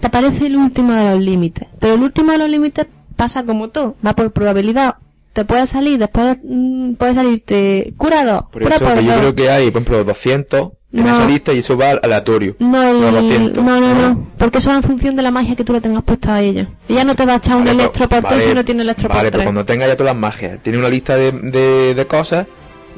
te 0.00 0.06
aparece 0.06 0.46
el 0.46 0.56
último 0.56 0.92
de 0.92 1.10
los 1.10 1.20
límites. 1.20 1.66
Pero 1.80 1.94
el 1.94 2.02
último 2.02 2.32
de 2.32 2.38
los 2.38 2.48
límites 2.48 2.86
pasa 3.16 3.44
como 3.44 3.68
todo, 3.70 3.96
va 4.06 4.14
por 4.14 4.30
probabilidad. 4.32 4.96
Te 5.32 5.44
puede 5.44 5.66
salir, 5.66 5.98
después 5.98 6.36
mm, 6.44 6.92
puede 6.94 7.14
salirte 7.14 7.92
curado, 7.96 8.48
Por 8.52 8.62
cura 8.62 8.76
eso 8.76 8.84
por 8.84 9.00
yo 9.00 9.16
creo 9.18 9.34
que 9.34 9.50
hay, 9.50 9.70
por 9.72 9.82
ejemplo, 9.82 10.04
200 10.04 10.68
en 10.92 11.02
No. 11.04 11.10
esa 11.12 11.26
lista 11.26 11.52
y 11.52 11.58
eso 11.58 11.76
va 11.76 11.90
aleatorio. 11.90 12.54
No, 12.60 12.80
el- 12.84 13.00
No, 13.00 13.10
200. 13.10 13.64
no, 13.64 13.80
no, 13.80 13.94
no, 13.96 14.28
porque 14.38 14.58
eso 14.58 14.70
va 14.70 14.76
en 14.76 14.84
función 14.84 15.16
de 15.16 15.22
la 15.22 15.32
magia 15.32 15.56
que 15.56 15.64
tú 15.64 15.72
le 15.72 15.80
tengas 15.80 16.04
puesta 16.04 16.36
a 16.36 16.40
ella. 16.40 16.68
Ella 16.88 17.02
no 17.02 17.16
te 17.16 17.26
va 17.26 17.32
a 17.32 17.36
echar 17.38 17.56
un 17.56 17.66
electro 17.66 18.08
por 18.08 18.22
vale, 18.22 18.40
si 18.40 18.54
no 18.54 18.64
tiene 18.64 18.82
electro 18.82 19.08
Vale, 19.08 19.22
por 19.22 19.24
pero 19.24 19.38
tres. 19.38 19.44
cuando 19.46 19.64
tenga 19.64 19.88
ya 19.88 19.96
todas 19.96 20.12
las 20.14 20.20
magias, 20.20 20.60
tiene 20.62 20.78
una 20.78 20.88
lista 20.88 21.16
de, 21.16 21.32
de, 21.32 21.94
de 21.96 22.06
cosas 22.06 22.46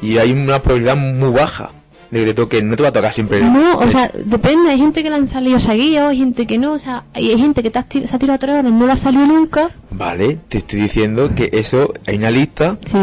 y 0.01 0.17
hay 0.17 0.31
una 0.31 0.61
probabilidad 0.61 0.95
muy 0.97 1.29
baja 1.31 1.71
de 2.11 2.19
que 2.21 2.25
te 2.27 2.33
toque. 2.33 2.61
No 2.61 2.75
te 2.75 2.83
va 2.83 2.89
a 2.89 2.93
tocar 2.93 3.13
siempre. 3.13 3.41
No, 3.41 3.77
o 3.79 3.91
sea, 3.91 4.09
depende, 4.25 4.69
hay 4.71 4.77
gente 4.77 5.03
que 5.03 5.09
le 5.09 5.15
han 5.17 5.27
salido 5.27 5.59
seguidos, 5.59 6.09
hay 6.11 6.17
gente 6.17 6.47
que 6.47 6.57
no, 6.57 6.73
o 6.73 6.79
sea, 6.79 7.03
hay 7.13 7.37
gente 7.37 7.61
que 7.63 7.69
te 7.69 7.79
has 7.79 7.89
tir- 7.89 8.07
se 8.07 8.15
ha 8.15 8.19
tirado 8.19 8.39
tres 8.39 8.55
horas, 8.55 8.71
no 8.71 8.85
le 8.85 8.91
ha 8.93 8.97
salido 8.97 9.25
nunca. 9.25 9.71
Vale, 9.91 10.37
te 10.47 10.59
estoy 10.59 10.81
diciendo 10.81 11.31
que 11.35 11.49
eso 11.53 11.93
hay 12.05 12.15
una 12.17 12.31
lista 12.31 12.77
Sí, 12.85 12.97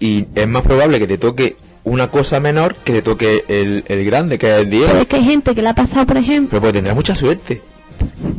y 0.00 0.26
es 0.34 0.48
más 0.48 0.62
probable 0.62 0.98
que 0.98 1.06
te 1.06 1.18
toque 1.18 1.56
una 1.84 2.10
cosa 2.10 2.38
menor 2.40 2.74
que 2.76 2.92
te 2.92 3.02
toque 3.02 3.44
el, 3.48 3.84
el 3.88 4.04
grande, 4.04 4.38
que 4.38 4.50
es 4.54 4.62
el 4.62 4.70
10. 4.70 4.86
pero 4.86 4.98
es 5.00 5.06
que 5.08 5.16
hay 5.16 5.24
gente 5.24 5.54
que 5.54 5.62
le 5.62 5.68
ha 5.68 5.74
pasado, 5.74 6.06
por 6.06 6.16
ejemplo, 6.18 6.48
Pero 6.50 6.60
pues 6.62 6.72
tendrás 6.72 6.94
mucha 6.96 7.14
suerte. 7.14 7.62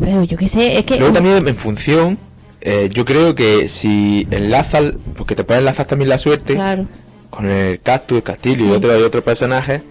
pero 0.01 0.23
yo 0.23 0.37
qué 0.37 0.47
sé, 0.47 0.77
es 0.79 0.85
que... 0.85 0.97
Luego 0.97 1.13
también 1.13 1.47
en 1.47 1.55
función, 1.55 2.17
eh, 2.61 2.89
yo 2.93 3.05
creo 3.05 3.35
que 3.35 3.67
si 3.67 4.27
enlazas, 4.31 4.93
porque 5.17 5.35
te 5.35 5.43
puedes 5.43 5.59
enlazar 5.61 5.85
también 5.85 6.09
la 6.09 6.17
suerte 6.17 6.53
Claro, 6.55 6.87
con 7.29 7.49
el 7.49 7.79
cactus, 7.81 8.17
el 8.17 8.23
castillo 8.23 8.63
y 8.65 8.67
Sí. 8.67 8.71
otros 8.73 8.99
y 8.99 9.03
otros 9.03 9.23
personajes, 9.23 9.81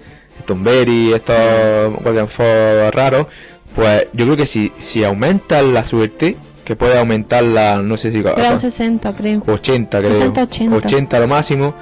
Tomberry, 0.46 1.12
estos 1.12 1.36
Guardian 2.02 2.28
raros, 2.92 3.26
pues 3.74 4.06
yo 4.12 4.24
creo 4.24 4.36
que 4.36 4.46
si, 4.46 4.72
si 4.78 5.04
aumentas 5.04 5.64
la 5.64 5.84
suerte, 5.84 6.36
que 6.64 6.76
puedes 6.76 6.96
aumentarla, 6.96 7.80
no 7.82 7.96
sé 7.96 8.12
si 8.12 8.18
era 8.18 8.52
un 8.52 8.58
60 8.58 9.14
creo. 9.14 9.42
80 9.46 9.98
creo, 10.00 10.12
60, 10.12 10.42
80. 10.42 10.76
80 10.76 11.20
lo 11.20 11.28
máximo, 11.28 11.74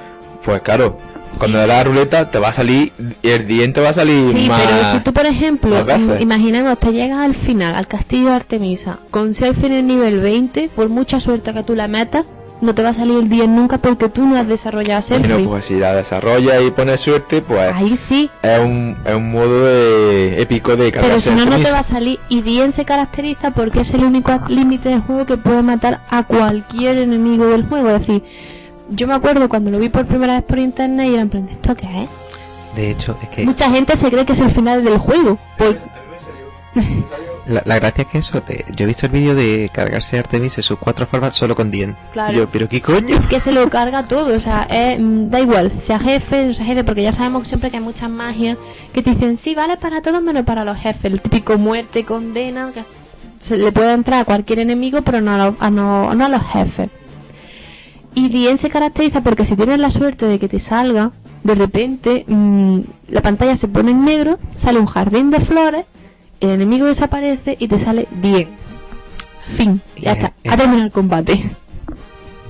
pues 0.44 0.62
claro, 0.62 0.98
cuando 1.38 1.58
das 1.58 1.66
la 1.68 1.84
ruleta 1.84 2.30
te 2.30 2.38
va 2.38 2.48
a 2.48 2.52
salir, 2.52 2.92
el 3.22 3.46
diente 3.46 3.80
va 3.80 3.90
a 3.90 3.92
salir 3.92 4.22
Sí, 4.22 4.48
más... 4.48 4.62
pero 4.62 4.92
si 4.92 5.00
tú, 5.00 5.12
por 5.12 5.26
ejemplo, 5.26 5.84
mm, 5.84 6.20
imaginemos, 6.20 6.78
te 6.78 6.92
llegas 6.92 7.18
al 7.18 7.34
final, 7.34 7.74
al 7.74 7.88
castillo 7.88 8.28
de 8.28 8.36
Artemisa, 8.36 9.00
con 9.10 9.34
selfie 9.34 9.66
en 9.66 9.72
el 9.72 9.86
nivel 9.86 10.20
20, 10.20 10.70
por 10.74 10.88
mucha 10.88 11.18
suerte 11.20 11.52
que 11.52 11.62
tú 11.62 11.74
la 11.74 11.88
metas, 11.88 12.24
no 12.60 12.74
te 12.74 12.82
va 12.82 12.88
a 12.90 12.94
salir 12.94 13.18
el 13.18 13.28
10 13.28 13.48
nunca 13.48 13.78
porque 13.78 14.08
tú 14.08 14.26
no 14.26 14.36
has 14.38 14.48
desarrollado 14.48 15.02
selfie. 15.02 15.32
Bueno, 15.34 15.50
pues 15.50 15.66
si 15.66 15.74
la 15.74 15.94
desarrollas 15.94 16.62
y 16.66 16.70
pones 16.70 17.00
suerte, 17.00 17.42
pues 17.42 17.72
Ahí 17.74 17.96
sí, 17.96 18.30
es 18.42 18.60
un, 18.60 18.96
es 19.04 19.14
un 19.14 19.30
modo 19.30 19.64
de- 19.64 20.40
épico 20.40 20.74
de 20.76 20.90
pero 20.92 21.20
si 21.20 21.30
no, 21.34 21.44
no 21.44 21.56
te 21.58 21.70
va 21.70 21.80
a 21.80 21.82
salir. 21.82 22.18
Y 22.28 22.40
10 22.42 22.74
se 22.74 22.84
caracteriza 22.84 23.50
porque 23.50 23.80
es 23.80 23.90
el 23.92 24.04
único 24.04 24.32
límite 24.48 24.88
del 24.88 25.00
juego 25.02 25.26
que 25.26 25.36
puede 25.36 25.62
matar 25.62 26.00
a 26.08 26.22
cualquier 26.22 26.98
enemigo 26.98 27.46
del 27.48 27.66
juego. 27.68 27.88
Es 27.90 28.00
decir, 28.00 28.24
yo 28.88 29.06
me 29.06 29.14
acuerdo 29.14 29.48
cuando 29.48 29.70
lo 29.70 29.78
vi 29.78 29.88
por 29.88 30.06
primera 30.06 30.34
vez 30.34 30.42
por 30.44 30.58
internet 30.58 31.08
y 31.10 31.12
era 31.14 31.22
en 31.22 31.28
plan, 31.28 31.48
¿esto 31.50 31.74
qué 31.74 32.04
es? 32.04 32.10
De 32.74 32.90
hecho, 32.90 33.16
es 33.22 33.28
que 33.30 33.44
Mucha 33.44 33.70
gente 33.70 33.96
se 33.96 34.10
cree 34.10 34.24
que 34.26 34.32
es 34.32 34.40
el 34.40 34.50
final 34.50 34.84
del 34.84 34.98
juego. 34.98 35.38
por- 35.58 35.78
la, 37.46 37.62
la 37.64 37.78
gracia 37.78 38.02
es 38.02 38.08
que 38.08 38.18
eso, 38.18 38.42
te- 38.42 38.64
yo 38.76 38.84
he 38.84 38.86
visto 38.86 39.06
el 39.06 39.12
vídeo 39.12 39.34
de 39.34 39.70
cargarse 39.72 40.18
Artemis 40.18 40.56
en 40.58 40.62
sus 40.62 40.78
cuatro 40.78 41.06
formas 41.06 41.34
solo 41.34 41.54
con 41.54 41.70
Dien. 41.70 41.96
Claro. 42.12 42.32
Y 42.32 42.36
yo, 42.36 42.48
pero 42.48 42.68
qué 42.68 42.80
coño. 42.82 43.16
Es 43.16 43.26
que 43.26 43.40
se 43.40 43.52
lo 43.52 43.68
carga 43.70 44.06
todo, 44.08 44.36
o 44.36 44.40
sea, 44.40 44.66
es, 44.70 44.98
mm, 45.00 45.30
da 45.30 45.40
igual, 45.40 45.72
sea 45.80 45.98
jefe, 45.98 46.46
no 46.46 46.52
sea 46.52 46.66
jefe, 46.66 46.84
porque 46.84 47.02
ya 47.02 47.12
sabemos 47.12 47.48
siempre 47.48 47.70
que 47.70 47.78
hay 47.78 47.82
muchas 47.82 48.10
magias 48.10 48.58
que 48.92 49.02
te 49.02 49.10
dicen, 49.10 49.36
sí, 49.36 49.54
vale 49.54 49.76
para 49.76 50.02
todos 50.02 50.22
menos 50.22 50.44
para 50.44 50.64
los 50.64 50.78
jefes, 50.78 51.12
el 51.12 51.20
típico 51.20 51.56
muerte, 51.58 52.04
condena, 52.04 52.70
que 52.72 52.82
se 53.38 53.56
le 53.56 53.72
puede 53.72 53.92
entrar 53.92 54.20
a 54.20 54.24
cualquier 54.24 54.58
enemigo, 54.60 55.02
pero 55.02 55.20
no 55.20 55.32
a, 55.34 55.38
los- 55.46 55.56
a 55.60 55.70
no, 55.70 56.14
no 56.14 56.24
a 56.26 56.28
los 56.28 56.42
jefes. 56.42 56.90
Y 58.14 58.28
bien 58.30 58.56
se 58.56 58.70
caracteriza 58.70 59.20
porque 59.22 59.44
si 59.44 59.56
tienes 59.56 59.78
la 59.78 59.90
suerte 59.90 60.24
de 60.26 60.38
que 60.38 60.48
te 60.48 60.58
salga, 60.58 61.10
de 61.44 61.54
repente 61.54 62.24
mm, 62.26 62.80
la 63.08 63.20
pantalla 63.20 63.54
se 63.56 63.68
pone 63.68 63.90
en 63.90 64.04
negro, 64.06 64.38
sale 64.54 64.78
un 64.78 64.86
jardín 64.86 65.30
de 65.30 65.38
flores, 65.40 65.84
el 66.40 66.50
enemigo 66.50 66.86
desaparece 66.86 67.56
y 67.58 67.68
te 67.68 67.78
sale 67.78 68.06
bien. 68.10 68.48
Fin, 69.48 69.80
ya 69.96 70.12
Eh, 70.12 70.14
está, 70.14 70.32
eh. 70.44 70.48
ha 70.50 70.56
terminado 70.56 70.86
el 70.86 70.92
combate. 70.92 71.40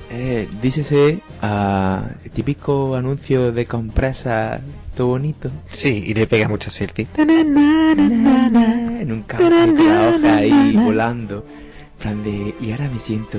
Eh, 0.09 0.47
dícese 0.61 1.19
a 1.41 2.03
típico 2.33 2.95
anuncio 2.95 3.51
de 3.51 3.65
compresa 3.65 4.59
todo 4.95 5.07
bonito. 5.07 5.51
Sí, 5.69 6.03
y 6.07 6.13
le 6.13 6.25
pega 6.27 6.47
muchas 6.47 6.73
selfies. 6.73 7.09
En 7.17 9.11
un 9.11 9.23
campo 9.23 9.43
la 9.49 10.09
hoja 10.09 10.37
ahí 10.37 10.73
volando. 10.75 11.45
En 11.45 12.01
plan 12.01 12.23
de, 12.23 12.55
y 12.61 12.71
ahora 12.71 12.89
me 12.89 12.99
siento 12.99 13.37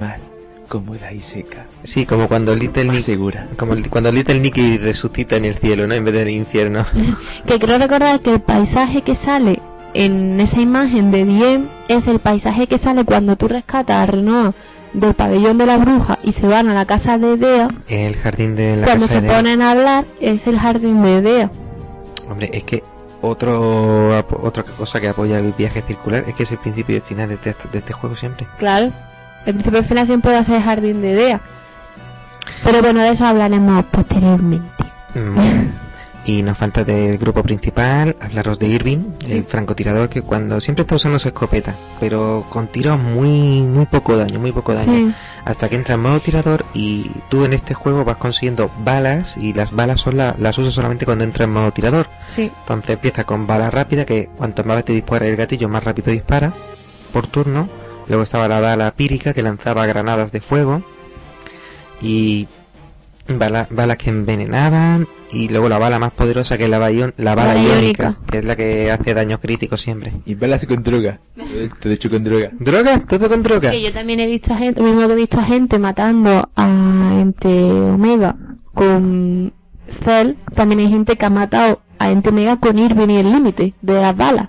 más 0.00 0.18
cómoda 0.68 1.12
y 1.12 1.20
seca. 1.20 1.66
Sí, 1.82 2.06
como 2.06 2.28
cuando 2.28 2.54
Little 2.54 2.84
Más 2.84 2.96
Nick, 2.96 3.04
segura. 3.04 3.48
como 3.58 3.72
el- 3.72 3.88
cuando 3.88 4.12
Little 4.12 4.38
Nicky 4.40 4.78
resucita 4.78 5.36
en 5.36 5.46
el 5.46 5.54
cielo, 5.56 5.86
¿no? 5.86 5.94
En 5.94 6.04
vez 6.04 6.14
del 6.14 6.28
infierno. 6.30 6.84
Que 7.46 7.58
creo 7.58 7.78
recordar 7.78 8.20
que 8.20 8.34
el 8.34 8.40
paisaje 8.40 9.02
que 9.02 9.14
sale 9.14 9.60
en 9.94 10.38
esa 10.40 10.60
imagen 10.60 11.10
de 11.10 11.24
Diem 11.24 11.66
es 11.88 12.06
el 12.06 12.18
paisaje 12.18 12.66
que 12.66 12.78
sale 12.78 13.04
cuando 13.04 13.36
tú 13.36 13.48
rescatas 13.48 13.96
a 13.96 14.06
Renoir 14.06 14.52
del 14.92 15.14
pabellón 15.14 15.58
de 15.58 15.66
la 15.66 15.76
bruja 15.78 16.18
y 16.22 16.32
se 16.32 16.46
van 16.46 16.68
a 16.68 16.74
la 16.74 16.84
casa 16.86 17.18
de 17.18 17.36
Dea. 17.36 17.68
El 17.88 18.16
jardín 18.16 18.54
de 18.56 18.76
la 18.76 18.84
Cuando 18.86 19.04
casa 19.06 19.14
se 19.16 19.20
de 19.22 19.28
Dea. 19.28 19.36
ponen 19.36 19.62
a 19.62 19.70
hablar 19.72 20.04
es 20.20 20.46
el 20.46 20.58
jardín 20.58 21.02
de 21.02 21.20
Dea. 21.22 21.50
Hombre, 22.30 22.50
es 22.52 22.64
que 22.64 22.82
otro 23.20 24.16
otra 24.42 24.62
cosa 24.62 25.00
que 25.00 25.08
apoya 25.08 25.38
el 25.38 25.52
viaje 25.52 25.82
circular 25.82 26.24
es 26.28 26.34
que 26.34 26.44
es 26.44 26.52
el 26.52 26.58
principio 26.58 26.94
y 26.94 26.98
el 26.98 27.02
final 27.02 27.28
de 27.28 27.34
este, 27.34 27.54
de 27.72 27.78
este 27.78 27.92
juego 27.92 28.14
siempre. 28.16 28.46
Claro, 28.58 28.92
el 29.48 29.54
principio 29.54 29.78
al 29.78 29.84
final 29.84 30.06
siempre 30.06 30.32
va 30.32 30.38
a 30.38 30.44
ser 30.44 30.56
el 30.56 30.62
jardín 30.62 31.00
de 31.02 31.14
Dea. 31.14 31.40
Pero 32.64 32.82
bueno, 32.82 33.00
de 33.00 33.10
eso 33.10 33.26
hablaremos 33.26 33.84
posteriormente. 33.86 34.84
Mm. 35.14 35.68
Y 36.26 36.42
nos 36.42 36.58
falta 36.58 36.84
del 36.84 37.16
grupo 37.16 37.42
principal 37.42 38.14
hablaros 38.20 38.58
de 38.58 38.66
Irving, 38.66 38.98
el 39.26 39.44
francotirador 39.44 40.10
que 40.10 40.20
cuando 40.20 40.60
siempre 40.60 40.82
está 40.82 40.96
usando 40.96 41.18
su 41.18 41.28
escopeta, 41.28 41.74
pero 42.00 42.44
con 42.50 42.66
tiros 42.68 42.98
muy 42.98 43.62
muy 43.62 43.86
poco 43.86 44.14
daño, 44.18 44.38
muy 44.38 44.52
poco 44.52 44.74
daño. 44.74 44.92
Sí, 44.92 45.14
Hasta 45.46 45.70
que 45.70 45.76
entra 45.76 45.94
en 45.94 46.00
modo 46.02 46.20
tirador 46.20 46.66
y 46.74 47.10
tú 47.30 47.46
en 47.46 47.54
este 47.54 47.72
juego 47.72 48.04
vas 48.04 48.18
consiguiendo 48.18 48.70
balas 48.84 49.38
y 49.38 49.54
las 49.54 49.70
balas 49.72 50.00
son 50.02 50.18
la- 50.18 50.34
las 50.38 50.58
usas 50.58 50.74
solamente 50.74 51.06
cuando 51.06 51.24
entra 51.24 51.44
en 51.44 51.52
modo 51.52 51.72
tirador. 51.72 52.10
sí. 52.28 52.50
Entonces 52.60 52.90
empieza 52.90 53.24
con 53.24 53.46
bala 53.46 53.70
rápida 53.70 54.04
que 54.04 54.28
cuanto 54.36 54.64
más 54.64 54.76
veces 54.76 54.96
dispara 54.96 55.24
el 55.26 55.36
gatillo 55.36 55.70
más 55.70 55.82
rápido 55.82 56.12
dispara 56.12 56.52
por 57.10 57.26
turno. 57.28 57.66
Luego 58.08 58.22
estaba 58.22 58.48
la 58.48 58.60
bala 58.60 58.90
pírica 58.94 59.34
que 59.34 59.42
lanzaba 59.42 59.86
granadas 59.86 60.32
de 60.32 60.40
fuego 60.40 60.82
y 62.00 62.46
bala- 63.28 63.66
balas 63.70 63.96
que 63.98 64.10
envenenaban 64.10 65.06
y 65.30 65.48
luego 65.48 65.68
la 65.68 65.78
bala 65.78 65.98
más 65.98 66.12
poderosa 66.12 66.56
que 66.56 66.64
es 66.64 66.70
la, 66.70 66.78
bala 66.78 67.12
la 67.18 67.34
bala 67.34 67.56
iónica, 67.62 68.16
que 68.30 68.38
es 68.38 68.44
la 68.44 68.56
que 68.56 68.90
hace 68.90 69.12
daños 69.14 69.40
críticos 69.40 69.80
siempre. 69.82 70.12
Y 70.24 70.34
balas 70.34 70.64
con 70.66 70.82
droga. 70.82 71.20
Todo 71.80 71.92
hecho 71.92 72.08
con 72.08 72.24
droga. 72.24 72.50
¿Droga? 72.58 73.00
¿Todo 73.06 73.28
con 73.28 73.42
droga? 73.42 73.74
Yo 73.74 73.92
también 73.92 74.20
he 74.20 74.26
visto 74.26 74.54
a 74.54 74.56
gente, 74.56 74.80
lo 74.80 74.86
mismo 74.86 75.06
que 75.06 75.12
he 75.12 75.16
visto 75.16 75.38
a 75.38 75.44
gente 75.44 75.78
matando 75.78 76.48
a 76.56 77.10
gente 77.12 77.48
Omega 77.72 78.36
con 78.72 79.52
Cell, 79.88 80.34
también 80.54 80.80
hay 80.80 80.88
gente 80.88 81.16
que 81.16 81.26
ha 81.26 81.30
matado 81.30 81.80
a 81.98 82.10
Ente 82.10 82.30
Omega 82.30 82.56
con 82.58 82.78
Irving 82.78 83.08
y 83.10 83.16
el 83.18 83.30
límite 83.32 83.74
de 83.82 83.94
las 83.94 84.16
balas. 84.16 84.48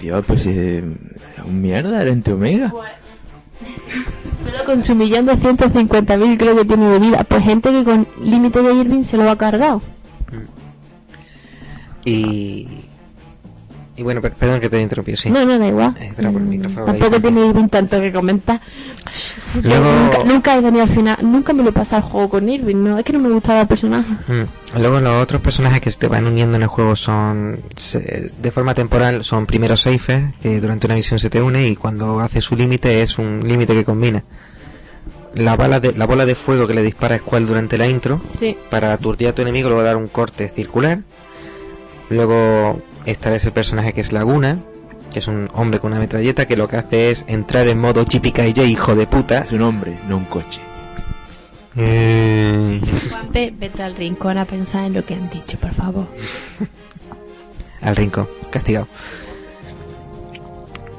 Dios, 0.00 0.24
pues 0.26 0.46
eh, 0.46 0.78
es 0.78 1.44
un 1.44 1.60
mierda 1.60 2.02
el 2.02 2.08
ente 2.08 2.32
Omega. 2.32 2.72
Solo 4.44 4.64
con 4.64 4.82
su 4.82 4.94
millón 4.94 5.26
de 5.26 5.34
150.000 5.34 6.38
creo 6.38 6.56
que 6.56 6.64
tiene 6.64 6.88
de 6.88 6.98
vida. 6.98 7.24
Pues 7.24 7.44
gente 7.44 7.70
que 7.70 7.84
con 7.84 8.06
límite 8.20 8.62
de 8.62 8.74
Irving 8.74 9.02
se 9.02 9.16
lo 9.16 9.30
ha 9.30 9.36
cargado. 9.36 9.82
Y. 12.04 12.68
Y 13.98 14.02
bueno, 14.02 14.20
per- 14.20 14.34
perdón 14.34 14.60
que 14.60 14.68
te 14.68 14.76
he 14.76 14.82
interrumpido, 14.82 15.16
sí. 15.16 15.30
No, 15.30 15.44
no, 15.46 15.58
da 15.58 15.66
igual. 15.66 15.94
Eh, 15.98 16.06
espera 16.08 16.30
por 16.30 16.40
el 16.42 16.46
micrófono, 16.46 16.84
Tampoco 16.86 17.20
tiene 17.20 17.46
Irving 17.46 17.68
tanto 17.68 17.98
que 18.00 18.12
comentar. 18.12 18.60
Luego- 19.62 19.84
nunca, 19.90 20.24
nunca 20.24 20.56
he 20.56 20.60
venido 20.60 20.82
al 20.82 20.88
final, 20.90 21.16
nunca 21.22 21.52
me 21.54 21.62
lo 21.62 21.70
he 21.70 21.72
pasado 21.72 22.02
el 22.04 22.10
juego 22.12 22.28
con 22.28 22.48
Irving, 22.48 22.76
no, 22.76 22.98
es 22.98 23.04
que 23.04 23.12
no 23.14 23.20
me 23.20 23.30
gustaba 23.30 23.62
el 23.62 23.66
personaje. 23.68 24.12
Mm. 24.28 24.78
Luego 24.80 25.00
los 25.00 25.22
otros 25.22 25.40
personajes 25.40 25.80
que 25.80 25.90
se 25.90 25.98
te 25.98 26.08
van 26.08 26.26
uniendo 26.26 26.56
en 26.56 26.62
el 26.62 26.68
juego 26.68 26.94
son 26.94 27.58
se- 27.74 28.30
de 28.40 28.50
forma 28.50 28.74
temporal 28.74 29.24
son 29.24 29.46
primero 29.46 29.76
Seifer, 29.76 30.32
que 30.42 30.60
durante 30.60 30.86
una 30.86 30.94
misión 30.96 31.18
se 31.18 31.30
te 31.30 31.40
une 31.40 31.66
y 31.68 31.76
cuando 31.76 32.20
hace 32.20 32.40
su 32.42 32.54
límite 32.56 33.02
es 33.02 33.18
un 33.18 33.40
límite 33.48 33.72
que 33.74 33.84
combina. 33.84 34.24
La 35.34 35.56
bala 35.56 35.80
de 35.80 35.92
la 35.92 36.06
bola 36.06 36.24
de 36.26 36.34
fuego 36.34 36.66
que 36.66 36.74
le 36.74 36.82
dispara 36.82 37.18
Squall 37.18 37.46
durante 37.46 37.76
la 37.78 37.86
intro 37.88 38.20
Sí. 38.38 38.56
para 38.70 38.92
aturdir 38.92 39.28
a 39.28 39.34
tu 39.34 39.42
enemigo 39.42 39.68
luego 39.68 39.82
dar 39.84 39.96
un 39.96 40.08
corte 40.08 40.48
circular. 40.48 41.00
Luego 42.08 42.80
estará 43.06 43.36
ese 43.36 43.50
personaje 43.50 43.92
que 43.92 44.00
es 44.00 44.12
Laguna, 44.12 44.58
que 45.12 45.20
es 45.20 45.28
un 45.28 45.48
hombre 45.54 45.80
con 45.80 45.92
una 45.92 46.00
metralleta 46.00 46.46
que 46.46 46.56
lo 46.56 46.68
que 46.68 46.76
hace 46.76 47.10
es 47.10 47.24
entrar 47.28 47.66
en 47.68 47.78
modo 47.78 48.04
JPKJ 48.04 48.66
hijo 48.66 48.94
de 48.94 49.06
puta. 49.06 49.38
Es 49.38 49.52
un 49.52 49.62
hombre, 49.62 49.98
no 50.08 50.18
un 50.18 50.24
coche. 50.24 50.60
Eh, 51.76 52.80
Juanpe, 53.10 53.52
vete 53.56 53.82
al 53.82 53.94
rincón 53.94 54.38
a 54.38 54.44
pensar 54.46 54.86
en 54.86 54.94
lo 54.94 55.04
que 55.04 55.14
han 55.14 55.30
dicho, 55.30 55.58
por 55.58 55.72
favor. 55.72 56.06
al 57.82 57.96
rincón, 57.96 58.28
castigado. 58.50 58.88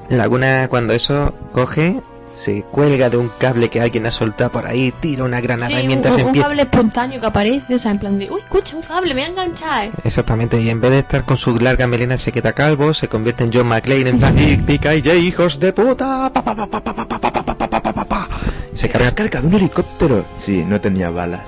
Laguna 0.10 0.68
cuando 0.70 0.94
eso 0.94 1.34
coge, 1.52 2.00
se 2.38 2.62
cuelga 2.62 3.10
de 3.10 3.18
un 3.18 3.30
cable 3.40 3.70
que 3.70 3.82
alguien 3.82 4.06
ha 4.06 4.12
soltado 4.12 4.52
por 4.52 4.68
ahí, 4.68 4.94
tira 5.00 5.24
una 5.24 5.42
granada 5.42 5.70
Sí, 5.70 5.78
y 5.78 5.82
un, 5.82 5.88
mientras 5.88 6.16
un 6.16 6.22
empieza... 6.22 6.48
cable 6.48 6.62
espontáneo 6.62 7.20
que 7.20 7.26
aparece, 7.26 7.74
o 7.76 7.80
sea, 7.80 7.90
en 7.92 7.98
plan 8.00 8.20
de, 8.20 8.30
uy, 8.30 8.42
escucha, 8.42 8.76
un 8.76 8.84
cable, 8.84 9.14
me 9.16 9.24
ha 9.24 9.28
enganchado. 9.28 9.84
eh". 9.86 9.92
Exactamente, 10.04 10.62
y 10.62 10.70
en 10.70 10.80
vez 10.80 10.92
de 10.92 11.00
estar 11.00 11.24
con 11.26 11.36
su 11.38 11.58
larga 11.60 11.88
melena 11.88 12.18
se 12.20 12.32
queda 12.32 12.54
calvo, 12.54 12.94
se 12.94 13.08
convierte 13.08 13.44
en 13.44 13.52
John 13.52 13.68
McClane 13.68 14.10
en 14.10 14.20
plan 14.20 14.36
pica 14.68 14.94
y 14.96 15.00
hijos 15.10 15.60
de 15.60 15.74
puta. 15.74 16.30
pa, 16.32 16.44
pa, 16.44 16.56
pa, 16.56 16.68
pa, 16.68 16.80
pa, 16.84 16.94
pa, 16.94 17.08
pa, 17.08 17.20
pa, 17.20 17.32
pa, 17.32 17.56
pa, 17.56 17.82
pa, 17.82 17.94
pa, 17.94 18.06
pa. 18.06 18.28
Se 18.74 18.88
carga 18.88 19.12
carga 19.16 19.42
de 19.42 19.48
un 19.48 19.54
helicóptero? 19.56 20.24
Sí, 20.36 20.64
no 20.64 20.80
tenía 20.80 21.10
balas. 21.10 21.42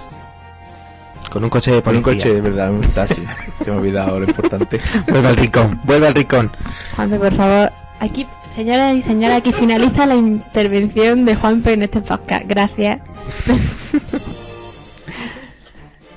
con 1.29 1.43
un 1.43 1.51
coche 1.51 1.71
de 1.71 1.81
Por 1.83 1.93
un 1.95 2.01
policía. 2.01 2.23
coche, 2.31 2.33
de 2.33 2.41
verdad, 2.41 2.71
un 2.71 2.81
taxi. 2.81 3.23
Se 3.61 3.69
me 3.69 3.77
ha 3.77 3.79
olvidado 3.79 4.19
lo 4.19 4.25
importante. 4.25 4.79
Vuelve 5.07 5.27
al 5.27 5.35
rincón, 5.35 5.79
vuelve 5.83 6.07
al 6.07 6.15
rincón. 6.15 6.51
Juanpe, 6.95 7.19
por 7.19 7.33
favor, 7.35 7.71
aquí, 7.99 8.27
señoras 8.47 8.95
y 8.95 9.01
señores, 9.01 9.37
aquí 9.37 9.51
finaliza 9.53 10.05
la 10.05 10.15
intervención 10.15 11.25
de 11.25 11.35
Juanpe 11.35 11.73
en 11.73 11.83
este 11.83 12.01
podcast. 12.01 12.45
Gracias. 12.47 13.01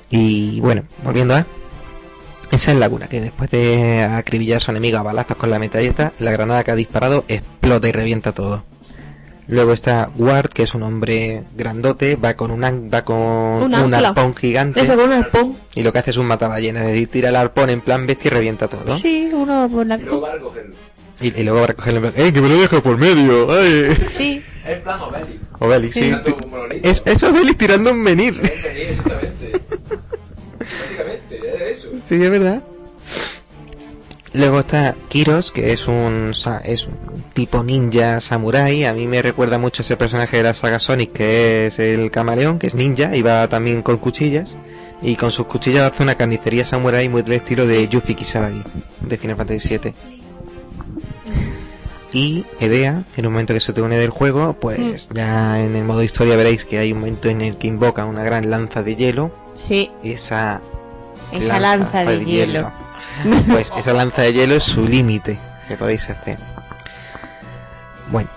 Y 0.09 0.61
bueno, 0.61 0.83
volviendo 1.03 1.33
a 1.35 1.45
esa 2.51 2.71
es 2.71 2.77
Laguna, 2.77 3.07
que 3.07 3.19
después 3.19 3.49
de 3.49 4.03
acribillar 4.03 4.57
a 4.57 4.59
su 4.59 4.69
enemigo 4.69 4.99
a 4.99 5.01
balazos 5.01 5.37
con 5.37 5.49
la 5.49 5.57
metralleta, 5.57 6.13
la 6.19 6.31
granada 6.31 6.63
que 6.63 6.69
ha 6.69 6.75
disparado 6.75 7.25
explota 7.27 7.87
y 7.89 7.91
revienta 7.93 8.31
todo. 8.31 8.63
Luego 9.47 9.73
está 9.73 10.11
Ward, 10.15 10.49
que 10.49 10.61
es 10.63 10.75
un 10.75 10.83
hombre 10.83 11.43
grandote, 11.57 12.15
va 12.15 12.35
con 12.35 12.51
un, 12.51 12.63
an- 12.63 12.91
va 12.93 13.01
con 13.03 13.15
Un 13.17 13.93
arpón 13.93 14.35
gigante 14.35 14.81
Eso 14.81 14.95
con 14.95 15.05
un 15.05 15.13
arpón. 15.13 15.57
y 15.73 15.81
lo 15.81 15.91
que 15.91 15.97
hace 15.99 16.11
es 16.11 16.17
un 16.17 16.27
mataballenas, 16.27 16.83
es 16.83 16.89
decir, 16.93 17.09
tira 17.09 17.29
el 17.29 17.35
arpón 17.35 17.71
en 17.71 17.81
plan 17.81 18.05
bestia 18.05 18.29
y 18.29 18.31
revienta 18.35 18.67
todo. 18.67 18.95
Sí, 18.99 19.29
uno 19.33 19.67
por 19.67 19.87
la... 19.87 19.97
Y, 21.21 21.39
y 21.39 21.43
luego 21.43 21.59
va 21.59 21.63
a 21.65 21.67
recogerlo 21.67 22.05
en 22.07 22.13
plan, 22.13 22.25
¡eh, 22.27 22.33
que 22.33 22.41
me 22.41 22.49
lo 22.49 22.57
dejo 22.59 22.81
por 22.83 22.97
medio! 22.97 23.51
¡Ay! 23.51 23.97
Sí. 24.07 24.43
En 24.65 24.81
plan 24.81 24.99
Obelix. 25.01 25.41
Obelix, 25.59 25.93
sí. 25.93 26.11
Monolito. 26.49 26.89
Es, 26.89 27.03
es 27.05 27.23
Obelix 27.23 27.57
tirando 27.57 27.91
un 27.91 28.01
menir. 28.01 28.39
Exactamente. 28.43 29.61
Básicamente, 30.59 31.39
era 31.47 31.65
eso. 31.69 31.89
Sí, 32.01 32.15
es 32.15 32.29
verdad. 32.29 32.63
Luego 34.33 34.61
está 34.61 34.95
Kiros, 35.09 35.51
que 35.51 35.73
es 35.73 35.87
un, 35.87 36.31
sa- 36.33 36.57
es 36.59 36.87
un 36.87 36.97
tipo 37.33 37.63
ninja 37.63 38.19
samurai. 38.19 38.85
A 38.85 38.93
mí 38.93 39.05
me 39.05 39.21
recuerda 39.21 39.59
mucho 39.59 39.81
a 39.81 39.83
ese 39.83 39.95
personaje 39.95 40.37
de 40.37 40.43
la 40.43 40.53
saga 40.55 40.79
Sonic, 40.79 41.11
que 41.13 41.67
es 41.67 41.77
el 41.77 42.09
camaleón, 42.09 42.57
que 42.57 42.65
es 42.67 42.73
ninja 42.75 43.15
y 43.15 43.21
va 43.21 43.47
también 43.47 43.83
con 43.83 43.97
cuchillas. 43.97 44.55
Y 45.03 45.17
con 45.17 45.31
sus 45.31 45.45
cuchillas 45.45 45.91
hace 45.91 46.01
una 46.01 46.15
carnicería 46.15 46.65
samurai 46.65 47.07
muy 47.09 47.21
del 47.21 47.33
estilo 47.33 47.67
de 47.67 47.87
Yuffie 47.89 48.15
Kisaragi, 48.15 48.63
de 49.01 49.17
Final 49.17 49.35
Fantasy 49.35 49.77
VII. 49.77 49.93
Y 52.13 52.45
Edea, 52.59 53.03
en 53.17 53.25
un 53.25 53.33
momento 53.33 53.53
que 53.55 53.59
se 53.59 53.73
te 53.73 53.81
une 53.81 53.97
del 53.97 54.11
juego, 54.11 54.53
pues 54.53 55.09
ya 55.11 55.59
en 55.59 55.75
el 55.75 55.83
modo 55.83 56.03
historia 56.03 56.35
veréis 56.35 56.63
que 56.63 56.77
hay 56.77 56.91
un 56.93 56.99
momento 56.99 57.27
en 57.29 57.41
el 57.41 57.57
que 57.57 57.65
invoca 57.67 58.05
una 58.05 58.23
gran 58.23 58.49
lanza 58.51 58.83
de 58.83 58.95
hielo. 58.95 59.31
Sí, 59.55 59.91
Y 60.03 60.11
esa 60.11 60.61
esa 61.31 61.59
lanza 61.59 62.05
de 62.05 62.23
hielo. 62.23 62.71
pues 63.49 63.71
esa 63.75 63.93
lanza 63.93 64.21
de 64.21 64.33
hielo 64.33 64.53
es 64.55 64.63
su 64.63 64.87
límite 64.87 65.39
que 65.67 65.75
podéis 65.75 66.07
hacer. 66.09 66.37
Bueno, 68.11 68.29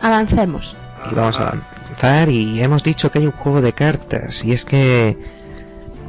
Avancemos. 0.00 0.76
y 1.10 1.14
vamos 1.14 1.38
a 1.40 1.48
avanzar 1.48 2.28
y 2.28 2.62
hemos 2.62 2.82
dicho 2.84 3.10
que 3.10 3.18
hay 3.18 3.26
un 3.26 3.32
juego 3.32 3.60
de 3.60 3.72
cartas 3.72 4.44
y 4.44 4.52
es 4.52 4.64
que 4.64 5.18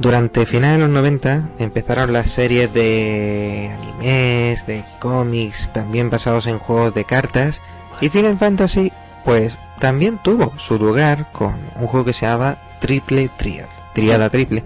durante 0.02 0.46
finales 0.46 0.78
de 0.78 0.82
los 0.82 0.90
90 0.90 1.50
empezaron 1.60 2.12
las 2.12 2.32
series 2.32 2.74
de 2.74 3.70
animes, 3.72 4.66
de 4.66 4.84
cómics, 4.98 5.72
también 5.72 6.10
basados 6.10 6.48
en 6.48 6.58
juegos 6.58 6.92
de 6.92 7.04
cartas 7.04 7.60
y 8.00 8.08
Final 8.08 8.36
Fantasy 8.36 8.92
pues 9.24 9.56
también 9.78 10.20
tuvo 10.20 10.52
su 10.58 10.76
lugar 10.76 11.30
con 11.30 11.54
un 11.76 11.86
juego 11.86 12.04
que 12.04 12.12
se 12.12 12.26
llamaba 12.26 12.60
Triple 12.80 13.30
Triad, 13.38 13.68
Triada 13.94 14.28
Triple. 14.28 14.64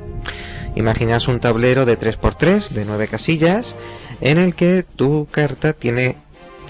Imaginaos 0.74 1.28
un 1.28 1.38
tablero 1.38 1.84
de 1.84 1.98
3x3 1.98 2.70
de 2.70 2.86
9 2.86 3.06
casillas 3.08 3.76
en 4.22 4.38
el 4.38 4.54
que 4.54 4.84
tu 4.84 5.28
carta 5.30 5.74
tiene 5.74 6.16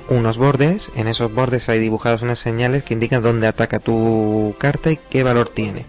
unos 0.09 0.39
bordes, 0.39 0.91
en 0.97 1.07
esos 1.07 1.33
bordes 1.33 1.69
hay 1.69 1.79
dibujadas 1.79 2.23
unas 2.23 2.41
señales 2.41 2.83
que 2.83 2.95
indican 2.95 3.23
dónde 3.23 3.47
ataca 3.47 3.79
tu 3.79 4.57
carta 4.59 4.91
y 4.91 4.97
qué 4.97 5.23
valor 5.23 5.49
tiene. 5.49 5.85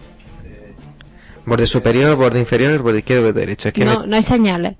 Borde 1.48 1.65
superior, 1.65 2.15
borde 2.15 2.40
inferior, 2.40 2.80
borde 2.84 2.99
izquierdo, 2.99 3.24
borde 3.24 3.40
derecho. 3.40 3.69
Es 3.69 3.74
que 3.74 3.86
No, 3.86 4.02
me- 4.02 4.07
no 4.07 4.15
hay 4.18 4.24
señales. 4.24 4.76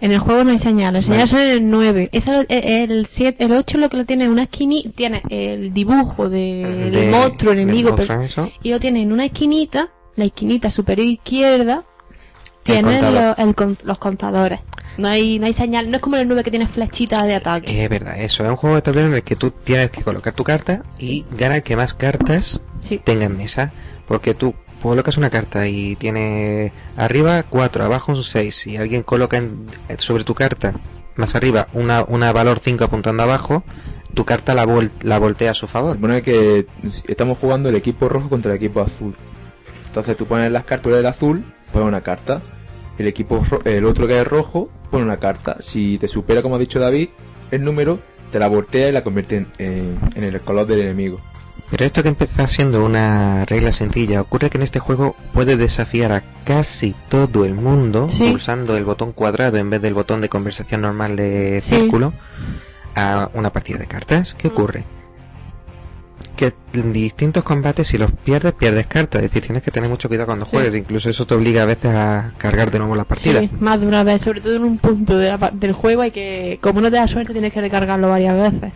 En 0.00 0.10
el 0.12 0.18
juego 0.18 0.42
no 0.44 0.50
hay 0.52 0.58
señales. 0.58 1.06
Señales 1.06 1.30
son 1.30 1.40
en 1.40 1.50
el 1.50 1.70
9. 1.70 2.08
Eso, 2.12 2.42
eh, 2.48 2.84
el, 2.88 3.06
7, 3.06 3.44
el 3.44 3.52
8 3.52 3.78
lo 3.78 3.88
que 3.90 3.96
lo 3.98 4.04
tiene 4.04 4.24
en 4.24 4.30
una 4.30 4.44
esquinita. 4.44 4.90
Tiene 4.96 5.22
el 5.28 5.72
dibujo 5.74 6.28
de- 6.28 6.64
de- 6.64 6.90
del 6.90 7.10
monstruo 7.10 7.50
del 7.52 7.60
enemigo. 7.60 7.90
monstruo, 7.96 8.28
pero- 8.34 8.52
y 8.62 8.70
lo 8.70 8.80
tiene 8.80 9.02
en 9.02 9.12
una 9.12 9.26
esquinita. 9.26 9.88
La 10.16 10.24
esquinita 10.24 10.70
superior 10.70 11.06
izquierda. 11.06 11.84
Tiene 12.64 13.00
contador. 13.00 13.34
lo- 13.38 13.68
el 13.68 13.76
los 13.84 13.98
contadores. 13.98 14.60
No 14.98 15.08
hay, 15.08 15.38
no 15.40 15.46
hay 15.46 15.52
señal. 15.52 15.90
No 15.90 15.96
es 15.96 16.02
como 16.02 16.16
en 16.16 16.22
el 16.22 16.28
9 16.28 16.44
que 16.44 16.50
tiene 16.50 16.66
flechitas 16.68 17.24
de 17.26 17.34
ataque. 17.34 17.82
Es 17.84 17.88
verdad, 17.90 18.20
eso 18.20 18.44
es 18.44 18.50
un 18.50 18.56
juego 18.56 18.76
de 18.76 18.82
tablero 18.82 19.08
en 19.08 19.14
el 19.14 19.22
que 19.22 19.34
tú 19.36 19.50
tienes 19.50 19.90
que 19.90 20.02
colocar 20.02 20.32
tu 20.34 20.44
carta 20.44 20.82
y 20.98 21.24
gana 21.36 21.56
el 21.56 21.62
que 21.62 21.74
más 21.76 21.94
cartas 21.94 22.60
Sí. 22.80 23.00
tenga 23.02 23.24
en 23.24 23.36
mesa. 23.36 23.72
Porque 24.06 24.34
tú 24.34 24.54
colocas 24.90 25.16
una 25.16 25.30
carta 25.30 25.66
y 25.68 25.96
tiene 25.96 26.72
arriba 26.96 27.42
4, 27.44 27.84
abajo 27.84 28.12
un 28.12 28.22
6. 28.22 28.66
Y 28.66 28.76
alguien 28.76 29.02
coloca 29.02 29.36
en- 29.38 29.66
sobre 29.98 30.24
tu 30.24 30.34
carta 30.34 30.74
más 31.16 31.34
arriba 31.34 31.68
una, 31.74 32.04
una 32.04 32.32
valor 32.32 32.60
5 32.62 32.84
apuntando 32.84 33.22
abajo, 33.22 33.62
tu 34.14 34.24
carta 34.24 34.54
la, 34.54 34.64
vol- 34.66 34.90
la 35.02 35.18
voltea 35.18 35.50
a 35.50 35.54
su 35.54 35.66
favor. 35.66 35.96
Supone 35.96 36.22
que 36.22 36.66
estamos 37.06 37.38
jugando 37.38 37.68
el 37.68 37.76
equipo 37.76 38.08
rojo 38.08 38.28
contra 38.28 38.52
el 38.52 38.56
equipo 38.56 38.80
azul. 38.80 39.14
Entonces 39.86 40.16
tú 40.16 40.26
pones 40.26 40.50
las 40.50 40.64
cartas 40.64 40.92
del 40.92 41.06
azul, 41.06 41.44
pones 41.72 41.88
una 41.88 42.02
carta. 42.02 42.40
El 42.98 43.06
equipo 43.06 43.42
el 43.64 43.84
otro 43.84 44.06
que 44.06 44.18
es 44.20 44.26
rojo 44.26 44.70
pone 44.90 45.04
una 45.04 45.18
carta. 45.18 45.56
Si 45.60 45.98
te 45.98 46.08
supera, 46.08 46.42
como 46.42 46.56
ha 46.56 46.58
dicho 46.58 46.78
David, 46.80 47.08
el 47.50 47.64
número, 47.64 48.00
te 48.30 48.38
la 48.38 48.48
voltea 48.48 48.88
y 48.88 48.92
la 48.92 49.02
convierte 49.04 49.46
en 49.58 49.98
el 50.24 50.40
color 50.40 50.66
del 50.66 50.80
enemigo. 50.82 51.20
Pero 51.72 51.86
esto 51.86 52.02
que 52.02 52.10
empieza 52.10 52.46
siendo 52.48 52.84
una 52.84 53.46
regla 53.46 53.72
sencilla, 53.72 54.20
ocurre 54.20 54.50
que 54.50 54.58
en 54.58 54.62
este 54.62 54.78
juego 54.78 55.16
puedes 55.32 55.56
desafiar 55.56 56.12
a 56.12 56.22
casi 56.44 56.94
todo 57.08 57.46
el 57.46 57.54
mundo 57.54 58.08
Sí. 58.10 58.28
pulsando 58.30 58.76
el 58.76 58.84
botón 58.84 59.12
cuadrado 59.12 59.56
en 59.56 59.70
vez 59.70 59.80
del 59.80 59.94
botón 59.94 60.20
de 60.20 60.28
conversación 60.28 60.82
normal 60.82 61.16
de 61.16 61.60
Sí. 61.62 61.74
círculo 61.76 62.12
a 62.94 63.30
una 63.32 63.50
partida 63.54 63.78
de 63.78 63.86
cartas. 63.86 64.34
¿Qué 64.34 64.48
Mm. 64.48 64.52
ocurre? 64.52 64.84
Que 66.36 66.52
en 66.74 66.92
distintos 66.92 67.42
combates 67.42 67.88
si 67.88 67.96
los 67.96 68.12
pierdes, 68.12 68.52
pierdes 68.52 68.86
cartas. 68.86 69.22
Es 69.22 69.30
decir, 69.30 69.42
tienes 69.44 69.62
que 69.62 69.70
tener 69.70 69.88
mucho 69.88 70.08
cuidado 70.08 70.26
cuando 70.26 70.44
Sí. 70.44 70.50
juegues. 70.50 70.74
Incluso 70.74 71.08
eso 71.08 71.26
te 71.26 71.32
obliga 71.34 71.62
a 71.62 71.66
veces 71.66 71.90
a 71.94 72.32
cargar 72.36 72.70
de 72.70 72.80
nuevo 72.80 72.94
la 72.96 73.04
partida. 73.04 73.40
Sí, 73.40 73.50
más 73.60 73.80
de 73.80 73.86
una 73.86 74.04
vez. 74.04 74.20
Sobre 74.20 74.42
todo 74.42 74.56
en 74.56 74.64
un 74.64 74.76
punto 74.76 75.16
de 75.16 75.28
la 75.30 75.50
del 75.54 75.72
juego 75.72 76.02
hay 76.02 76.10
que... 76.10 76.58
Como 76.60 76.82
no 76.82 76.90
te 76.90 76.96
da 76.96 77.08
suerte 77.08 77.32
tienes 77.32 77.54
que 77.54 77.62
recargarlo 77.62 78.10
varias 78.10 78.34
veces. 78.52 78.72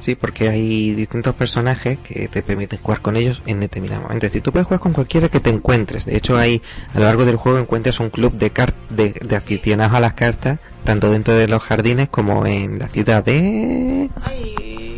Sí, 0.00 0.14
porque 0.14 0.48
hay 0.48 0.92
distintos 0.94 1.34
personajes 1.34 1.98
que 1.98 2.28
te 2.28 2.42
permiten 2.42 2.78
jugar 2.80 3.00
con 3.00 3.16
ellos 3.16 3.42
en 3.46 3.60
determinado 3.60 4.02
momento. 4.02 4.26
Es 4.26 4.32
decir, 4.32 4.42
tú 4.42 4.52
puedes 4.52 4.66
jugar 4.66 4.80
con 4.80 4.92
cualquiera 4.92 5.28
que 5.28 5.40
te 5.40 5.50
encuentres. 5.50 6.04
De 6.04 6.16
hecho, 6.16 6.36
hay 6.36 6.62
a 6.94 6.98
lo 7.00 7.06
largo 7.06 7.24
del 7.24 7.36
juego 7.36 7.58
encuentras 7.58 7.98
un 8.00 8.10
club 8.10 8.32
de, 8.34 8.50
car- 8.50 8.74
de, 8.90 9.10
de 9.12 9.36
aficionados 9.36 9.94
a 9.96 10.00
las 10.00 10.12
cartas, 10.12 10.58
tanto 10.84 11.10
dentro 11.10 11.34
de 11.34 11.48
los 11.48 11.62
jardines 11.62 12.08
como 12.08 12.46
en 12.46 12.78
la 12.78 12.88
ciudad 12.88 13.24
de... 13.24 14.10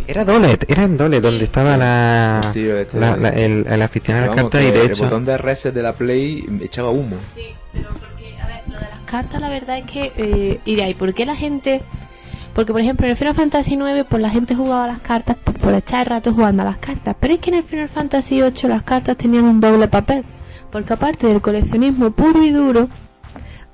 Era 0.06 0.24
Dolet, 0.24 0.70
era 0.70 0.84
en 0.84 0.96
Dolet, 0.96 1.22
donde 1.22 1.44
estaba 1.44 1.76
la, 1.76 2.50
Tío, 2.54 2.78
este- 2.78 2.98
la- 2.98 3.16
la- 3.16 3.28
el, 3.28 3.66
el 3.68 3.82
aficionado 3.82 4.24
a 4.24 4.28
las 4.28 4.36
cartas 4.36 4.62
y 4.62 4.70
de 4.70 4.80
El 4.86 4.90
hecho... 4.90 5.04
botón 5.04 5.24
de 5.26 5.36
reset 5.38 5.74
de 5.74 5.82
la 5.82 5.92
Play 5.94 6.46
echaba 6.62 6.90
humo. 6.90 7.16
Sí, 7.34 7.42
pero 7.74 7.90
porque, 7.90 8.36
a 8.40 8.46
ver, 8.46 8.60
lo 8.68 8.74
de 8.78 8.88
las 8.88 9.00
cartas, 9.04 9.40
la 9.40 9.48
verdad 9.50 9.78
es 9.78 9.84
que, 9.90 10.12
eh, 10.16 10.60
y 10.64 10.76
de 10.76 10.82
ahí, 10.82 10.94
¿por 10.94 11.12
qué 11.14 11.26
la 11.26 11.36
gente.? 11.36 11.82
Porque, 12.58 12.72
por 12.72 12.80
ejemplo, 12.80 13.06
en 13.06 13.12
el 13.12 13.16
Final 13.16 13.36
Fantasy 13.36 13.74
IX, 13.74 14.02
pues 14.08 14.20
la 14.20 14.30
gente 14.30 14.56
jugaba 14.56 14.88
las 14.88 14.98
cartas 14.98 15.36
por, 15.36 15.56
por 15.60 15.72
echar 15.74 16.00
el 16.00 16.06
rato 16.06 16.34
jugando 16.34 16.62
a 16.62 16.64
las 16.64 16.78
cartas. 16.78 17.14
Pero 17.20 17.34
es 17.34 17.38
que 17.38 17.50
en 17.50 17.58
el 17.58 17.62
Final 17.62 17.88
Fantasy 17.88 18.42
VIII 18.42 18.68
las 18.68 18.82
cartas 18.82 19.16
tenían 19.16 19.44
un 19.44 19.60
doble 19.60 19.86
papel. 19.86 20.24
Porque, 20.72 20.92
aparte 20.92 21.28
del 21.28 21.40
coleccionismo 21.40 22.10
puro 22.10 22.42
y 22.42 22.50
duro, 22.50 22.88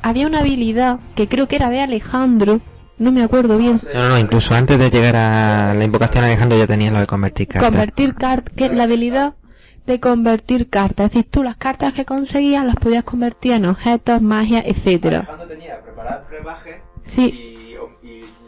había 0.02 0.26
una 0.26 0.40
habilidad 0.40 0.98
que 1.14 1.28
creo 1.28 1.48
que 1.48 1.56
era 1.56 1.70
de 1.70 1.80
Alejandro, 1.80 2.60
no 2.98 3.10
me 3.10 3.22
acuerdo 3.22 3.56
bien. 3.56 3.78
No, 3.94 4.02
no, 4.02 4.08
no, 4.10 4.18
incluso 4.18 4.54
antes 4.54 4.78
de 4.78 4.90
llegar 4.90 5.16
a 5.16 5.72
la 5.72 5.82
invocación 5.82 6.22
Alejandro 6.22 6.58
ya 6.58 6.66
tenía 6.66 6.90
lo 6.90 7.00
de 7.00 7.06
convertir 7.06 7.48
cartas. 7.48 7.70
Convertir 7.70 8.14
cartas, 8.14 8.54
que 8.54 8.66
es 8.66 8.74
la 8.74 8.82
habilidad 8.82 9.32
de 9.86 9.98
convertir 9.98 10.68
cartas. 10.68 11.06
Es 11.06 11.12
decir, 11.12 11.30
tú 11.30 11.42
las 11.42 11.56
cartas 11.56 11.94
que 11.94 12.04
conseguías 12.04 12.66
las 12.66 12.76
podías 12.76 13.04
convertir 13.04 13.52
en 13.52 13.64
objetos, 13.64 14.20
magia, 14.20 14.62
etcétera. 14.62 15.26
tenía 15.48 15.80
preparar 15.80 16.26
brebaje 16.28 16.82
Sí. 17.00 17.63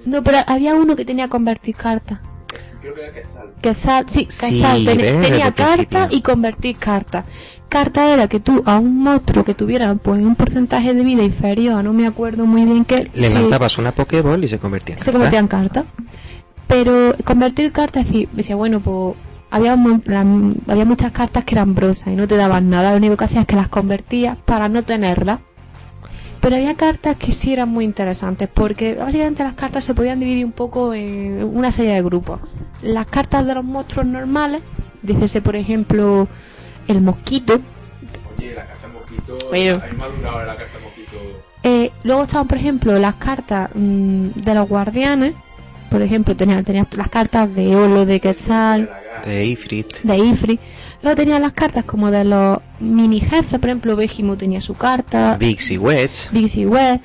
No, 0.06 0.22
pero 0.22 0.38
había 0.46 0.74
uno 0.74 0.96
que 0.96 1.04
tenía 1.04 1.28
convertir 1.28 1.74
cartas. 1.76 2.20
creo 2.80 2.94
que 2.94 3.02
era 3.02 3.20
sí, 4.08 4.26
Sí, 4.78 4.84
ten- 4.86 4.98
ves, 4.98 5.12
desde 5.12 5.28
tenía 5.30 5.52
carta 5.52 6.08
y 6.10 6.20
convertir 6.22 6.76
carta. 6.76 7.24
Carta 7.68 8.12
era 8.12 8.28
que 8.28 8.38
tú 8.38 8.62
a 8.64 8.78
un 8.78 8.98
monstruo 8.98 9.44
que 9.44 9.54
tuviera 9.54 9.92
pues 9.96 10.22
un 10.22 10.36
porcentaje 10.36 10.94
de 10.94 11.02
vida 11.02 11.22
inferior, 11.24 11.74
a 11.74 11.82
no 11.82 11.92
me 11.92 12.06
acuerdo 12.06 12.46
muy 12.46 12.64
bien 12.64 12.84
qué, 12.84 13.10
Le 13.12 13.28
sí, 13.28 13.34
lanzabas 13.34 13.76
una 13.78 13.92
Pokéball 13.92 14.44
y 14.44 14.48
se 14.48 14.58
convertía 14.60 14.94
en 14.94 15.00
se 15.00 15.06
carta. 15.06 15.12
convertía 15.18 15.38
en 15.40 15.48
carta. 15.48 15.84
Pero 16.68 17.14
convertir 17.24 17.72
cartas, 17.72 18.02
es 18.04 18.08
decir, 18.12 18.28
decía, 18.32 18.56
bueno, 18.56 18.80
pues 18.80 19.16
había, 19.50 19.72
había 19.72 20.84
muchas 20.84 21.12
cartas 21.12 21.44
que 21.44 21.54
eran 21.54 21.74
brosas 21.74 22.08
y 22.12 22.16
no 22.16 22.26
te 22.28 22.36
daban 22.36 22.70
nada, 22.70 22.90
lo 22.92 22.96
único 22.98 23.16
que 23.16 23.24
hacías 23.24 23.40
es 23.42 23.46
que 23.46 23.56
las 23.56 23.68
convertías 23.68 24.36
para 24.44 24.68
no 24.68 24.82
tenerlas. 24.84 25.40
Pero 26.40 26.56
había 26.56 26.74
cartas 26.74 27.16
que 27.16 27.32
sí 27.32 27.52
eran 27.52 27.68
muy 27.68 27.84
interesantes, 27.84 28.48
porque 28.52 28.94
básicamente 28.94 29.42
las 29.42 29.54
cartas 29.54 29.84
se 29.84 29.94
podían 29.94 30.20
dividir 30.20 30.44
un 30.44 30.52
poco 30.52 30.94
en 30.94 31.42
una 31.42 31.72
serie 31.72 31.94
de 31.94 32.02
grupos. 32.02 32.40
Las 32.82 33.06
cartas 33.06 33.46
de 33.46 33.54
los 33.54 33.64
monstruos 33.64 34.06
normales, 34.06 34.62
dícese 35.02 35.40
por 35.40 35.56
ejemplo 35.56 36.28
el 36.88 37.00
mosquito, 37.00 37.60
Oye, 38.38 38.54
la 38.54 38.66
carta 38.66 38.88
mosquito. 38.88 39.38
Bueno. 39.48 39.82
Hay 39.82 40.46
la 40.46 40.56
carta 40.56 40.78
mosquito. 40.82 41.18
Eh, 41.62 41.90
luego 42.04 42.22
estaban, 42.22 42.46
por 42.46 42.58
ejemplo, 42.58 42.98
las 42.98 43.14
cartas 43.14 43.70
mm, 43.74 44.28
de 44.34 44.54
los 44.54 44.68
guardianes. 44.68 45.34
Por 45.90 46.02
ejemplo, 46.02 46.36
tenías 46.36 46.64
tenías 46.64 46.86
las 46.96 47.08
cartas 47.08 47.52
de 47.54 47.74
Olo, 47.74 48.04
de 48.04 48.20
Quetzal, 48.20 48.90
De 49.24 49.46
Ifrit. 49.46 50.00
de 50.02 50.18
Ifri. 50.18 50.60
Luego 51.02 51.16
tenías 51.16 51.40
las 51.40 51.52
cartas 51.52 51.84
como 51.84 52.10
de 52.10 52.24
los 52.24 52.58
mini 52.80 53.20
jefes. 53.20 53.58
Por 53.58 53.68
ejemplo, 53.68 53.96
Behemoth 53.96 54.38
tenía 54.38 54.60
su 54.60 54.74
carta. 54.74 55.36
Vixie 55.38 55.78
Wedge. 55.78 56.30
Bixie 56.32 56.66
Web. 56.66 57.00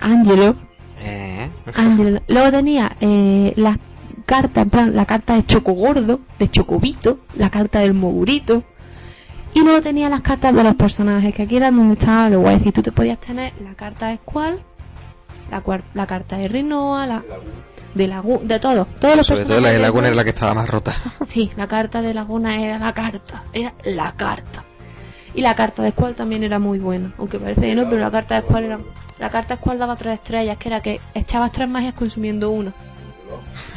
Angelo. 0.00 0.56
Eh. 1.02 1.48
Angelo. 1.74 2.20
Luego 2.28 2.50
tenía 2.50 2.96
eh, 3.00 3.52
las 3.56 3.78
cartas, 4.26 4.64
en 4.64 4.70
plan, 4.70 4.94
la 4.94 5.06
carta 5.06 5.34
de 5.34 5.46
Chocogordo, 5.46 6.20
de 6.38 6.48
Chocobito, 6.48 7.20
la 7.36 7.50
carta 7.50 7.80
del 7.80 7.94
Mogurito. 7.94 8.62
Y 9.54 9.60
luego 9.60 9.80
tenía 9.80 10.08
las 10.08 10.20
cartas 10.20 10.54
de 10.54 10.62
los 10.62 10.74
personajes, 10.74 11.34
que 11.34 11.42
aquí 11.42 11.56
era 11.56 11.70
donde 11.70 11.94
estaba 11.94 12.28
lo 12.28 12.40
guay. 12.40 12.56
Es 12.56 12.60
decir, 12.60 12.72
tú 12.74 12.82
te 12.82 12.92
podías 12.92 13.18
tener 13.18 13.52
la 13.64 13.74
carta 13.74 14.08
de 14.08 14.16
Squall, 14.16 14.60
la, 15.50 15.62
la 15.94 16.06
carta 16.06 16.36
de 16.38 16.48
Rinoa, 16.48 17.06
la 17.06 17.24
de 17.94 18.06
Laguna, 18.06 18.40
de 18.44 18.58
todo. 18.58 18.86
Todos 19.00 19.16
los 19.16 19.26
Sobre 19.26 19.44
todo 19.44 19.60
la 19.60 19.70
de 19.70 19.78
Laguna 19.78 20.08
era 20.08 20.16
la 20.16 20.24
que 20.24 20.30
estaba 20.30 20.54
más 20.54 20.68
rota. 20.68 20.94
Sí, 21.20 21.50
la 21.56 21.66
carta 21.68 22.00
de 22.02 22.14
Laguna 22.14 22.62
era 22.62 22.78
la 22.78 22.94
carta, 22.94 23.44
era 23.52 23.72
la 23.84 24.12
carta. 24.12 24.64
Y 25.34 25.42
la 25.42 25.54
carta 25.54 25.82
de 25.82 25.90
Squall 25.90 26.14
también 26.14 26.42
era 26.42 26.58
muy 26.58 26.78
buena, 26.78 27.12
aunque 27.18 27.38
parece 27.38 27.60
que 27.60 27.74
no, 27.74 27.84
pero 27.84 27.98
la 27.98 28.10
carta 28.10 28.36
de 28.36 28.46
Squall 28.46 28.64
era... 28.64 28.78
La 29.18 29.30
carta 29.30 29.54
de 29.54 29.60
Squall 29.60 29.78
daba 29.78 29.96
tres 29.96 30.14
estrellas, 30.14 30.56
que 30.56 30.68
era 30.68 30.80
que 30.80 31.00
echabas 31.14 31.52
tres 31.52 31.68
magias 31.68 31.94
consumiendo 31.94 32.50
uno. 32.50 32.72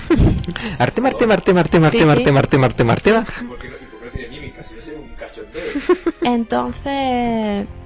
Arte, 0.80 1.02
Marte, 1.02 1.28
Marte, 1.28 1.54
Marte, 1.54 1.80
Marte. 1.80 2.06
Marte, 2.06 2.32
Marte, 2.32 2.58
Marte, 2.58 2.84
Marte. 2.84 3.14
¿Por 6.22 7.81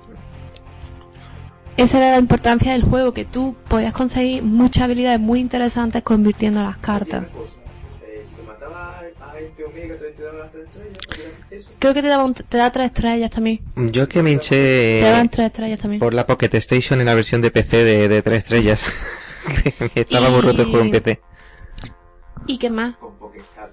Esa 1.77 1.97
era 1.97 2.11
la 2.11 2.17
importancia 2.19 2.71
del 2.71 2.83
juego, 2.83 3.13
que 3.13 3.25
tú 3.25 3.55
podías 3.67 3.91
conseguir 3.93 4.43
muchas 4.43 4.83
habilidades 4.83 5.19
muy 5.19 5.39
interesantes 5.39 6.03
convirtiendo 6.03 6.63
las 6.63 6.77
cartas. 6.77 7.23
Eh, 8.03 8.25
te 8.35 8.41
te 8.43 8.65
tres. 11.49 11.65
Creo 11.79 11.93
que 11.93 12.01
te, 12.01 12.07
daba 12.07 12.23
un- 12.25 12.33
te 12.33 12.57
da 12.57 12.71
tres 12.71 12.85
estrellas 12.87 13.29
también. 13.29 13.59
Yo 13.75 14.07
que 14.07 14.23
me 14.23 14.35
Te 14.37 15.01
daban 15.01 15.23
hinché 15.25 15.29
tres 15.31 15.47
estrellas 15.47 15.79
también. 15.79 15.99
por 15.99 16.13
la 16.13 16.25
Pocket 16.25 16.53
Station 16.53 16.99
en 17.01 17.05
la 17.07 17.15
versión 17.15 17.41
de 17.41 17.51
PC 17.51 17.83
de, 17.83 18.07
de 18.07 18.21
3 18.21 18.37
estrellas. 18.39 18.85
Estaba 19.95 20.29
muy 20.29 20.41
roto 20.41 20.61
el 20.63 20.69
juego 20.69 20.85
en 20.85 20.91
PC. 20.91 21.21
¿Y 22.47 22.57
qué 22.57 22.69
más? 22.69 22.95
Con 22.97 23.15
Pokécat. 23.17 23.71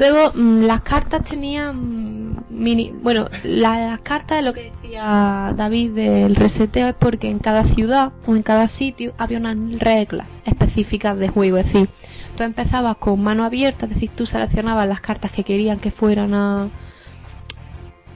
Luego, 0.00 0.32
mm, 0.34 0.62
las 0.62 0.80
cartas 0.80 1.22
tenían 1.24 2.42
mini. 2.48 2.90
Bueno, 3.02 3.28
la- 3.44 3.86
las 3.86 4.00
cartas, 4.00 4.42
lo 4.42 4.54
que 4.54 4.72
decía 4.72 5.52
David 5.54 5.92
del 5.92 6.34
reseteo, 6.36 6.88
es 6.88 6.94
porque 6.94 7.28
en 7.30 7.38
cada 7.38 7.64
ciudad 7.64 8.10
o 8.26 8.34
en 8.34 8.42
cada 8.42 8.66
sitio 8.66 9.12
había 9.18 9.36
unas 9.38 9.56
reglas 9.78 10.26
específicas 10.46 11.18
de 11.18 11.28
juego. 11.28 11.58
Es 11.58 11.66
decir, 11.66 11.90
tú 12.34 12.42
empezabas 12.44 12.96
con 12.96 13.22
mano 13.22 13.44
abierta, 13.44 13.84
es 13.84 13.92
decir, 13.92 14.08
tú 14.16 14.24
seleccionabas 14.24 14.88
las 14.88 15.00
cartas 15.02 15.32
que 15.32 15.44
querían 15.44 15.78
que 15.78 15.90
fueran 15.90 16.32
a, 16.32 16.68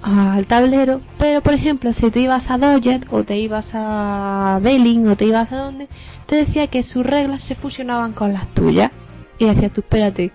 al 0.02 0.46
tablero, 0.46 1.02
pero 1.18 1.42
por 1.42 1.52
ejemplo, 1.52 1.92
si 1.92 2.10
te 2.10 2.20
ibas 2.20 2.50
a 2.50 2.56
Dodget 2.58 3.06
o 3.10 3.24
te 3.24 3.36
ibas 3.38 3.72
a 3.74 4.58
Delin 4.62 5.06
o 5.08 5.16
te 5.16 5.26
ibas 5.26 5.52
a 5.52 5.58
donde, 5.58 5.88
te 6.26 6.36
decía 6.36 6.66
que 6.66 6.82
sus 6.82 7.04
reglas 7.04 7.42
se 7.42 7.54
fusionaban 7.54 8.12
con 8.14 8.32
las 8.32 8.48
tuyas. 8.48 8.90
Y 9.38 9.46
decías 9.46 9.72
tú, 9.72 9.80
espérate, 9.82 10.32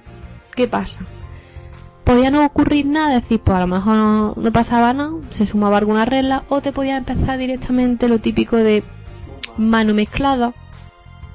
¿qué 0.56 0.68
pasa? 0.68 1.02
Podía 2.04 2.32
no 2.32 2.46
ocurrir 2.46 2.86
nada, 2.86 3.16
es 3.16 3.24
decir, 3.24 3.40
pues 3.40 3.56
a 3.56 3.62
lo 3.62 3.68
mejor 3.68 3.96
no, 3.96 4.34
no 4.36 4.52
pasaba 4.52 4.94
nada, 4.94 5.14
se 5.30 5.46
sumaba 5.46 5.78
alguna 5.78 6.06
regla, 6.06 6.44
o 6.50 6.62
te 6.62 6.72
podía 6.72 6.98
empezar 6.98 7.38
directamente 7.38 8.08
lo 8.08 8.20
típico 8.20 8.58
de 8.58 8.84
mano 9.58 9.94
mezclada, 9.94 10.54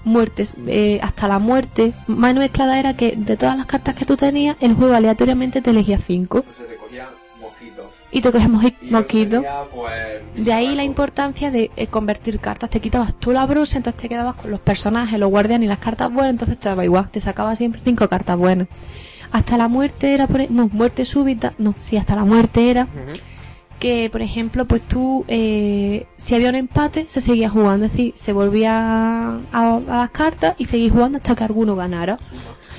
muertes, 0.05 0.55
eh, 0.67 1.01
hasta 1.03 1.29
la 1.29 1.39
muerte. 1.39 1.95
Mano 2.07 2.41
mezclada 2.41 2.79
era 2.79 2.97
que 2.97 3.17
de 3.17 3.37
todas 3.37 3.57
las 3.57 3.67
cartas 3.67 3.95
que 3.95 4.05
tú 4.05 4.17
tenías, 4.17 4.57
el 4.61 4.75
juego 4.75 4.95
aleatoriamente 4.95 5.63
te 5.63 5.71
elegía 5.71 5.99
cinco 5.99 6.45
te 6.45 6.79
mosquitos. 7.41 7.87
y 8.11 8.21
te 8.21 8.91
mosquito. 8.91 9.37
tenía, 9.37 9.63
pues, 9.73 10.45
De 10.45 10.53
ahí 10.53 10.75
la 10.75 10.85
importancia 10.85 11.51
de 11.51 11.71
eh, 11.77 11.87
convertir 11.87 12.41
cartas. 12.41 12.71
Te 12.71 12.81
quitabas 12.81 13.15
tú 13.15 13.33
la 13.33 13.47
brusa, 13.47 13.77
entonces 13.77 14.01
te 14.01 14.09
quedabas 14.09 14.35
con 14.37 14.51
los 14.51 14.61
personajes, 14.61 15.19
los 15.19 15.31
guardianes 15.31 15.67
y 15.67 15.69
las 15.69 15.79
cartas 15.79 16.13
buenas, 16.13 16.31
entonces 16.31 16.59
te 16.59 16.69
daba 16.69 16.85
igual. 16.85 17.11
Te 17.11 17.21
sacaba 17.21 17.57
siempre 17.57 17.81
cinco 17.85 18.09
cartas 18.09 18.37
buenas. 18.37 18.69
Hasta 19.35 19.57
la 19.59 19.67
muerte 19.69 20.15
era, 20.15 20.27
por, 20.29 20.41
e- 20.43 20.49
no, 20.49 20.69
muerte 20.73 21.05
súbita, 21.05 21.55
no, 21.59 21.75
sí, 21.83 21.97
hasta 21.97 22.15
la 22.15 22.25
muerte 22.25 22.71
era 22.71 22.87
que, 23.81 24.09
por 24.11 24.23
ejemplo, 24.23 24.65
pues 24.65 24.81
tú, 24.87 25.25
eh, 25.27 26.07
si 26.17 26.35
había 26.37 26.49
un 26.51 26.55
empate, 26.55 27.07
se 27.09 27.21
seguía 27.21 27.51
jugando, 27.51 27.87
es 27.87 27.93
decir, 27.93 28.13
se 28.15 28.33
volvía 28.33 28.73
a, 28.73 29.39
a 29.53 29.81
las 29.87 30.11
cartas 30.11 30.55
y 30.57 30.67
seguía 30.67 30.91
jugando 30.91 31.17
hasta 31.17 31.35
que 31.35 31.43
alguno 31.45 31.75
ganara. 31.75 32.17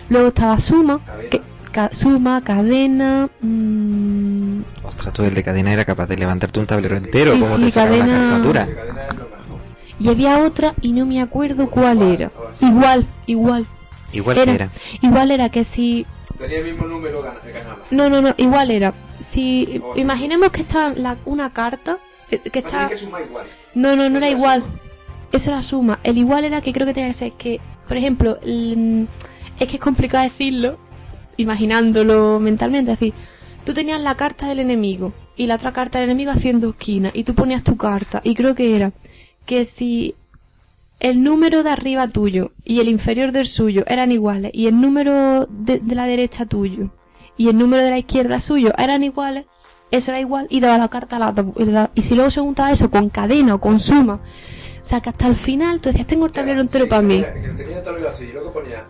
Luego 0.10 0.30
estaba 0.30 0.58
suma, 0.58 1.02
que, 1.30 1.42
ca- 1.74 1.90
suma, 1.92 2.42
cadena, 2.42 3.28
mm, 3.42 4.60
Ostras, 4.86 5.14
tú 5.14 5.24
el 5.24 5.36
de 5.36 5.44
cadena 5.44 5.74
era 5.74 5.84
capaz 5.84 6.08
de 6.08 6.16
levantarte 6.16 6.60
un 6.62 6.68
tablero 6.68 6.96
entero, 6.96 7.34
Sí, 7.34 7.42
como 7.42 7.56
sí, 7.58 7.72
te 7.74 7.80
la 7.80 7.86
cadena- 7.86 8.08
caricatura. 8.30 8.66
mejor. 8.66 8.86
y 10.00 10.10
había 10.10 10.38
otra 10.40 10.74
y 10.82 10.94
no 10.94 11.06
me 11.06 11.22
acuerdo 11.22 11.70
cuál 11.70 12.02
era. 12.02 12.32
Igual, 12.62 13.06
igual, 13.28 13.68
Igual 14.14 14.38
Era. 14.38 14.46
que 14.46 14.56
era. 14.56 14.70
igual 15.02 15.32
era 15.32 15.50
que 15.50 15.64
si 15.66 16.06
Tenía 16.38 16.60
el 16.60 16.66
mismo 16.66 16.86
número, 16.88 17.22
gana- 17.22 17.40
ganaba. 17.46 17.80
No, 17.92 18.10
no, 18.10 18.22
no, 18.22 18.34
igual 18.38 18.72
era. 18.72 18.94
Si 19.20 19.82
imaginemos 19.96 20.50
que 20.50 20.62
está 20.62 20.94
la- 20.94 21.18
una 21.26 21.54
carta 21.54 21.98
eh, 22.32 22.40
que 22.40 22.60
está 22.60 22.90
que 22.90 22.96
igual. 22.96 23.46
No, 23.74 23.96
no, 23.96 24.10
no 24.10 24.18
era 24.18 24.30
igual. 24.30 24.64
Eso 25.32 25.52
era 25.52 25.62
suma. 25.64 26.00
El 26.04 26.18
igual 26.18 26.44
era 26.46 26.62
que 26.62 26.74
creo 26.74 26.88
que 26.88 26.94
tenía 26.94 27.10
que 27.10 27.14
ser 27.14 27.32
que, 27.34 27.60
por 27.88 27.98
ejemplo, 27.98 28.38
el- 28.42 29.08
es 29.60 29.68
que 29.68 29.76
es 29.76 29.82
complicado 29.82 30.24
decirlo 30.24 30.78
imaginándolo 31.38 32.40
mentalmente, 32.40 32.92
es 32.94 33.00
decir, 33.00 33.14
tú 33.64 33.74
tenías 33.74 34.02
la 34.02 34.16
carta 34.16 34.48
del 34.48 34.60
enemigo 34.60 35.14
y 35.36 35.48
la 35.48 35.56
otra 35.56 35.74
carta 35.74 36.00
del 36.00 36.10
enemigo 36.10 36.32
haciendo 36.32 36.70
esquina 36.70 37.12
y 37.14 37.24
tú 37.24 37.36
ponías 37.36 37.64
tu 37.64 37.76
carta 37.78 38.22
y 38.24 38.36
creo 38.36 38.56
que 38.56 38.76
era 38.76 38.92
que 39.46 39.66
si 39.66 40.16
el 41.06 41.22
número 41.22 41.62
de 41.62 41.70
arriba 41.70 42.08
tuyo 42.08 42.52
y 42.64 42.80
el 42.80 42.90
inferior 42.90 43.32
del 43.32 43.46
suyo 43.46 43.84
eran 43.86 44.12
iguales 44.12 44.50
y 44.56 44.66
el 44.66 44.82
número 44.82 45.46
de, 45.46 45.78
de 45.78 45.94
la 45.94 46.08
derecha 46.08 46.48
tuyo 46.48 46.90
y 47.38 47.48
el 47.48 47.60
número 47.60 47.84
de 47.84 47.92
la 47.92 48.00
izquierda 48.00 48.40
suyo 48.40 48.74
eran 48.76 49.04
iguales, 49.04 49.46
eso 49.92 50.10
era 50.10 50.20
igual 50.20 50.48
y 50.50 50.62
daba 50.62 50.80
la 50.80 50.88
carta 50.88 51.18
a 51.18 51.20
la 51.20 51.30
otra. 51.30 51.92
Y 51.94 52.00
Y 52.00 52.02
si 52.02 52.16
luego 52.16 52.32
se 52.32 52.42
juntaba 52.42 52.72
eso 52.72 52.90
con 52.90 53.10
cadena 53.10 53.54
o 53.54 53.62
con 53.62 53.80
suma, 53.80 54.16
o 54.16 54.20
sea 54.86 55.00
que 55.00 55.10
hasta 55.10 55.28
el 55.28 55.36
final 55.36 55.80
tú 55.80 55.90
decías, 55.90 56.08
tengo 56.08 56.26
el 56.26 56.32
tablero 56.32 56.60
entero 56.60 56.90
para 56.90 57.04
mí. 57.04 57.24
Tenía 57.56 57.78
el 57.78 57.84
tablero 57.84 58.10
así, 58.10 58.26
y 58.26 58.32
luego 58.32 58.52
ponía 58.52 58.86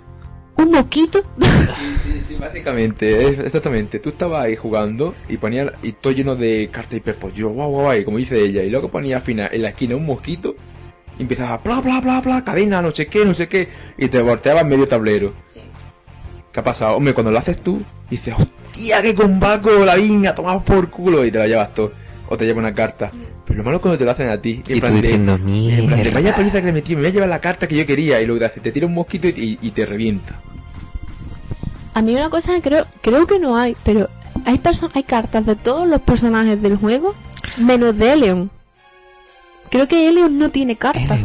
Un 0.56 0.72
mosquito. 0.72 1.22
Sí, 1.38 1.96
sí, 2.02 2.22
sí, 2.22 2.36
básicamente, 2.40 3.28
exactamente. 3.28 4.00
Tú 4.00 4.08
estabas 4.08 4.46
ahí 4.46 4.56
jugando 4.56 5.14
y 5.28 5.36
ponía 5.36 5.74
y 5.84 5.92
todo 5.92 6.14
lleno 6.14 6.38
de 6.38 6.70
cartas 6.72 6.94
hiperpollo, 6.94 7.50
guau, 7.50 7.72
guau, 7.72 7.84
guau, 7.84 8.06
como 8.06 8.20
dice 8.20 8.42
ella, 8.42 8.64
y 8.64 8.70
luego 8.70 8.88
ponía 8.88 9.18
al 9.18 9.22
final 9.22 9.50
en 9.52 9.64
la 9.64 9.70
esquina 9.70 9.98
un 9.98 10.06
mosquito 10.06 10.56
y 11.18 11.22
empezaba 11.24 11.58
bla, 11.58 11.82
bla, 11.82 12.02
bla, 12.02 12.22
bla, 12.22 12.44
cadena, 12.44 12.82
no 12.82 12.92
sé 12.92 13.08
qué, 13.08 13.26
no 13.26 13.34
sé 13.34 13.48
qué, 13.48 13.70
y 13.98 14.08
te 14.08 14.22
volteabas 14.22 14.66
medio 14.66 14.88
tablero. 14.88 15.34
¿Qué 16.52 16.60
ha 16.60 16.64
pasado? 16.64 16.96
Hombre, 16.96 17.14
cuando 17.14 17.32
lo 17.32 17.38
haces 17.40 17.62
tú, 17.62 17.82
dices, 18.10 18.34
hostia, 18.38 19.02
qué 19.02 19.14
combaco, 19.14 19.70
la 19.84 19.96
vinga, 19.96 20.34
tomamos 20.34 20.64
por 20.64 20.90
culo, 20.90 21.26
y 21.26 21.32
te 21.32 21.38
la 21.40 21.48
llevas 21.48 21.74
todo. 21.74 21.92
O 22.28 22.38
te 22.38 22.46
lleva 22.46 22.60
una 22.60 22.74
carta. 22.74 23.12
Pero 23.46 23.58
lo 23.60 23.64
malo 23.64 23.78
es 23.78 23.82
cuando 23.82 23.98
te 24.00 24.06
lo 24.06 24.10
hacen 24.12 24.30
a 24.30 24.42
ti. 24.42 24.64
En 24.68 24.78
Y 24.78 24.80
tú 24.80 24.80
plan 24.80 24.94
de- 24.96 25.02
diciendo, 25.02 25.34
en 25.34 25.42
plan 25.42 25.48
de, 25.90 25.94
mierda. 25.96 26.12
vaya 26.14 26.36
paliza 26.36 26.60
que 26.62 26.66
le 26.68 26.72
metí, 26.74 26.96
me 26.96 27.02
voy 27.02 27.10
a 27.12 27.14
llevar 27.14 27.30
la 27.30 27.40
carta 27.42 27.68
que 27.68 27.76
yo 27.76 27.86
quería, 27.86 28.20
y 28.22 28.26
luego 28.26 28.40
te 28.40 28.46
hace, 28.46 28.60
te 28.62 28.72
tira 28.72 28.88
un 28.88 28.94
mosquito 28.96 29.28
y, 29.28 29.32
y- 29.32 29.60
y 29.68 29.72
te 29.72 29.86
revienta. 29.86 30.40
A 31.94 32.02
mí 32.02 32.16
una 32.16 32.30
cosa 32.30 32.54
que 32.56 32.62
creo, 32.62 32.88
creo 33.02 33.28
que 33.28 33.38
no 33.40 33.58
hay, 33.58 33.76
pero 33.84 34.10
hay 34.46 34.60
hay 34.94 35.04
cartas 35.04 35.46
de 35.46 35.56
todos 35.56 35.88
los 35.88 36.02
personajes 36.02 36.62
del 36.62 36.78
juego, 36.78 37.14
menos 37.58 37.98
de 37.98 38.14
Eleon. 38.14 38.50
Creo 39.76 39.90
que 39.90 40.08
Eleon 40.08 40.38
no 40.38 40.52
tiene 40.52 40.78
carta. 40.78 41.18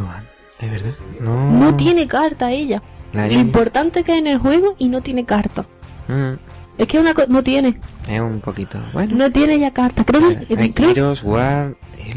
¿Es 0.58 0.70
verdad? 0.70 0.92
No. 1.20 1.52
No 1.52 1.76
tiene 1.76 2.08
carta 2.08 2.50
ella. 2.50 2.82
La 3.12 3.28
Lo 3.28 3.34
importante 3.34 4.02
que 4.02 4.10
es 4.14 4.18
en 4.18 4.26
el 4.26 4.38
juego 4.38 4.74
y 4.76 4.88
no 4.88 5.02
tiene 5.02 5.24
carta. 5.24 5.66
Mm, 6.08 6.32
Es 6.76 6.88
que 6.88 6.98
una 6.98 7.12
no 7.28 7.44
tiene, 7.44 7.80
es 8.08 8.20
un 8.20 8.40
poquito. 8.40 8.82
Bueno. 8.92 9.14
no 9.14 9.30
tiene 9.30 9.56
ya 9.60 9.70
carta. 9.72 10.02
Creo 10.04 10.20
que, 10.48 10.56
Hay 10.58 10.70
Kiros, 10.70 11.22
War. 11.22 11.76
Pues 11.94 12.08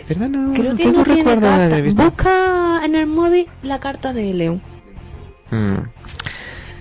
es 0.00 0.08
verdad, 0.08 0.28
no. 0.28 0.52
creo 0.52 0.76
que 0.76 0.92
no 0.92 1.02
tiene 1.02 1.34
de 1.36 1.48
haber 1.48 1.82
visto. 1.82 2.02
Busca 2.02 2.82
en 2.84 2.94
el 2.94 3.06
móvil 3.06 3.46
la 3.62 3.80
carta 3.80 4.12
de 4.12 4.32
Eleon. 4.32 4.60
Mm, 5.50 5.76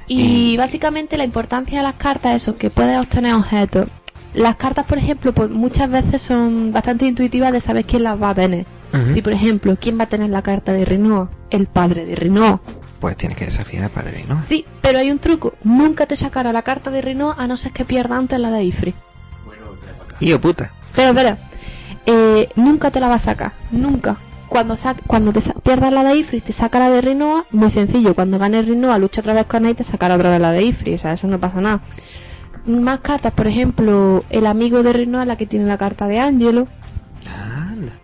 Y 0.08 0.54
Y- 0.54 0.58
básicamente 0.58 1.16
la 1.16 1.24
importancia 1.24 1.78
de 1.78 1.84
las 1.84 1.94
cartas 1.96 2.36
es 2.36 2.42
eso, 2.44 2.58
que 2.58 2.70
puedes 2.70 3.00
obtener 3.00 3.34
objetos. 3.36 3.88
Las 4.34 4.56
cartas, 4.56 4.86
por 4.86 4.98
ejemplo, 4.98 5.32
pues 5.34 5.50
muchas 5.50 5.90
veces 5.90 6.22
son 6.22 6.72
bastante 6.72 7.06
intuitivas 7.06 7.52
de 7.52 7.62
saber 7.62 7.86
quién 7.86 8.04
las 8.04 8.22
va 8.22 8.32
a 8.32 8.34
tener. 8.36 8.66
Si, 9.14 9.22
por 9.24 9.34
ejemplo, 9.34 9.76
¿quién 9.80 10.00
va 10.00 10.04
a 10.04 10.08
tener 10.10 10.30
la 10.30 10.42
carta 10.44 10.72
de 10.74 10.86
Rinoa? 10.86 11.30
El 11.50 11.66
padre 11.68 12.06
de 12.06 12.16
Rinoa. 12.16 12.62
Pues 13.00 13.18
tienes 13.18 13.38
que 13.38 13.46
desafiar 13.46 13.84
al 13.86 13.90
padre, 13.90 14.24
¿no? 14.28 14.44
Sí, 14.46 14.66
pero 14.82 15.00
hay 15.00 15.10
un 15.12 15.18
truco. 15.20 15.54
Nunca 15.64 16.06
te 16.06 16.16
sacará 16.16 16.54
la 16.54 16.62
carta 16.62 16.90
de 16.92 17.02
Rinoa 17.02 17.36
a 17.38 17.48
no 17.48 17.58
ser 17.58 17.72
que 17.72 17.86
pierda 17.86 18.18
antes 18.18 18.40
la 18.40 18.50
de 18.52 18.64
Ifri. 18.64 18.94
Hijo 20.20 20.40
puta. 20.40 20.72
Pero, 20.96 21.10
espera, 21.10 21.38
eh, 22.06 22.50
nunca 22.56 22.92
te 22.92 23.00
la 23.00 23.08
va 23.10 23.16
a 23.16 23.20
sacar. 23.20 23.54
Nunca. 23.72 24.18
Cuando, 24.48 24.76
sa- 24.78 24.96
cuando 25.08 25.34
te 25.34 25.42
sa- 25.42 25.54
pierdas 25.54 25.92
la 25.92 26.04
de 26.04 26.16
Ifri, 26.16 26.42
te 26.42 26.52
saca 26.54 26.78
la 26.80 26.90
de 26.92 27.02
Rinoa. 27.02 27.46
Muy 27.52 27.72
sencillo. 27.72 28.14
Cuando 28.14 28.38
ganes 28.38 28.68
Rinoa, 28.68 29.00
lucha 29.00 29.22
otra 29.22 29.34
vez 29.34 29.46
con 29.48 29.66
él 29.66 29.72
y 29.72 29.76
te 29.76 29.84
sacará 29.84 30.16
otra 30.16 30.30
vez 30.30 30.40
la 30.40 30.52
de 30.52 30.64
Ifri. 30.64 30.94
O 30.94 30.98
sea, 31.00 31.14
eso 31.14 31.28
no 31.28 31.40
pasa 31.40 31.60
nada. 31.62 31.82
Más 32.66 33.00
cartas, 33.02 33.34
por 33.34 33.48
ejemplo, 33.48 34.24
el 34.30 34.46
amigo 34.48 34.84
de 34.84 34.94
Rinoa, 34.94 35.26
la 35.26 35.36
que 35.38 35.46
tiene 35.46 35.66
la 35.66 35.78
carta 35.78 36.08
de 36.08 36.20
Angelo. 36.20 36.68
Anda. 37.28 38.00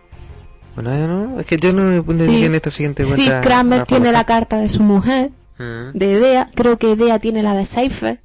Bueno, 0.74 0.96
yo 0.98 1.08
no, 1.08 1.40
es 1.40 1.46
que 1.46 1.56
yo 1.56 1.72
no 1.72 1.82
me 1.82 2.02
puse 2.02 2.26
Sí. 2.26 2.44
en 2.44 2.54
esta 2.54 2.70
siguiente 2.70 3.04
Sí, 3.04 3.10
cuenta. 3.14 3.40
Kramer 3.40 3.84
tiene 3.84 4.12
la 4.12 4.24
carta 4.24 4.58
de 4.58 4.68
su 4.68 4.82
mujer. 4.82 5.30
Mm. 5.58 5.92
de 5.98 6.12
Edea, 6.14 6.50
creo 6.54 6.78
que 6.78 6.92
Edea 6.92 7.18
tiene 7.18 7.42
la 7.42 7.54
de 7.54 7.66
Cypher. 7.66 8.22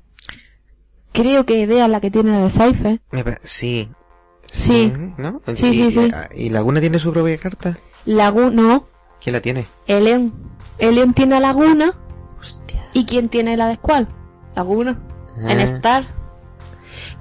Creo 1.11 1.45
que 1.45 1.63
Edea 1.63 1.83
es 1.85 1.91
la 1.91 1.99
que 1.99 2.09
tiene 2.09 2.31
la 2.31 2.47
de 2.47 3.23
pa- 3.23 3.39
sí. 3.43 3.89
Sí. 4.53 4.93
¿No? 5.17 5.41
Sí, 5.53 5.67
y, 5.67 5.73
sí, 5.73 5.91
sí. 5.91 6.11
¿Y 6.33 6.49
Laguna 6.49 6.79
tiene 6.79 6.97
su 6.99 7.11
propia 7.11 7.37
carta? 7.37 7.77
Laguna, 8.05 8.49
no, 8.51 8.87
¿Quién 9.21 9.33
la 9.33 9.41
tiene? 9.41 9.67
Eleon. 9.87 10.33
Eleon 10.77 11.13
tiene 11.13 11.35
a 11.35 11.39
Laguna. 11.41 11.93
Hostia. 12.39 12.85
¿Y 12.93 13.03
quién 13.05 13.27
tiene 13.27 13.57
la 13.57 13.67
de 13.67 13.75
Squall? 13.75 14.07
Laguna. 14.55 14.97
En 15.37 15.59
Ah. 15.59 15.63
Star. 15.63 16.05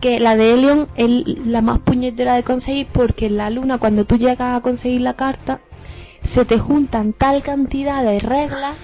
Que 0.05 0.21
la 0.21 0.37
de 0.37 0.53
Eleon 0.53 0.89
es 0.97 1.09
la 1.47 1.63
más 1.63 1.79
puñetera 1.79 2.35
de 2.35 2.43
conseguir 2.43 2.87
porque 2.93 3.25
en 3.25 3.39
la 3.39 3.49
luna 3.49 3.79
cuando 3.79 4.05
tú 4.05 4.19
llegas 4.19 4.55
a 4.55 4.61
conseguir 4.61 5.01
la 5.01 5.15
carta 5.15 5.61
se 6.23 6.45
te 6.45 6.59
juntan 6.59 7.15
tal 7.15 7.43
cantidad 7.43 8.05
de 8.05 8.19
reglas 8.19 8.77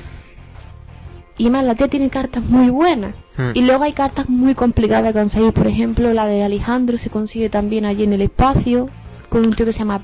y 1.37 1.51
más 1.51 1.63
la 1.63 1.75
tía 1.75 1.89
tiene 1.89 2.09
cartas 2.09 2.43
muy 2.43 2.71
buenas. 2.71 3.15
Mm. 3.37 3.51
Y 3.53 3.61
luego 3.61 3.85
hay 3.85 3.93
cartas 3.93 4.31
muy 4.31 4.55
complicadas 4.55 5.05
de 5.05 5.13
conseguir. 5.13 5.53
Por 5.53 5.67
ejemplo, 5.67 6.11
la 6.15 6.25
de 6.25 6.43
Alejandro 6.43 6.97
se 6.97 7.11
consigue 7.11 7.51
también 7.51 7.85
allí 7.85 8.05
en 8.05 8.15
el 8.15 8.23
espacio. 8.23 8.89
Con 9.29 9.45
un 9.45 9.53
tío 9.53 9.67
que 9.67 9.75
se 9.75 9.81
llama 9.81 10.01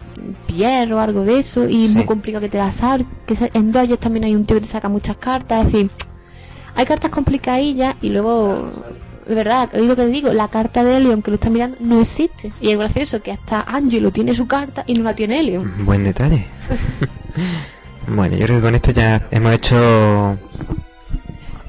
Pierre 0.47 0.93
o 0.93 1.01
algo 1.01 1.25
de 1.25 1.39
eso. 1.39 1.67
Y 1.67 1.85
es 1.85 1.95
muy 1.95 2.05
complicado 2.05 2.43
que 2.43 2.51
te 2.51 2.59
la 2.59 2.73
saque. 2.73 3.07
En 3.55 3.73
Dodgers 3.73 4.01
también 4.01 4.25
hay 4.25 4.35
un 4.35 4.45
tío 4.45 4.57
que 4.57 4.61
te 4.61 4.67
saca 4.67 4.91
muchas 4.91 5.17
cartas. 5.17 5.65
Es 5.65 5.73
decir, 5.73 5.91
hay 6.75 6.85
cartas 6.85 7.11
complicadillas. 7.11 7.97
Y 8.03 8.11
luego, 8.11 8.71
de 9.27 9.35
verdad, 9.35 9.70
oí 9.74 9.86
lo 9.86 9.97
que 9.97 10.05
le 10.05 10.11
digo. 10.11 10.32
La 10.32 10.48
carta 10.48 10.85
de 10.85 10.97
Elion 10.97 11.23
que 11.23 11.31
lo 11.31 11.35
está 11.36 11.51
mirando 11.51 11.77
no 11.81 12.01
existe. 12.01 12.53
Y 12.61 12.70
es 12.70 12.78
gracioso 12.78 13.20
que 13.23 13.32
hasta 13.32 13.61
Angelo 13.62 14.11
tiene 14.12 14.35
su 14.35 14.47
carta 14.47 14.85
y 14.86 14.94
no 14.94 15.05
la 15.05 15.15
tiene 15.15 15.40
Elion. 15.40 15.85
Buen 15.85 16.05
detalle. 16.05 16.47
bueno, 18.09 18.36
yo 18.36 18.47
creo 18.47 18.57
que 18.59 18.62
con 18.62 18.74
esto 18.74 18.90
ya 18.93 19.27
hemos 19.31 19.53
hecho 19.53 20.39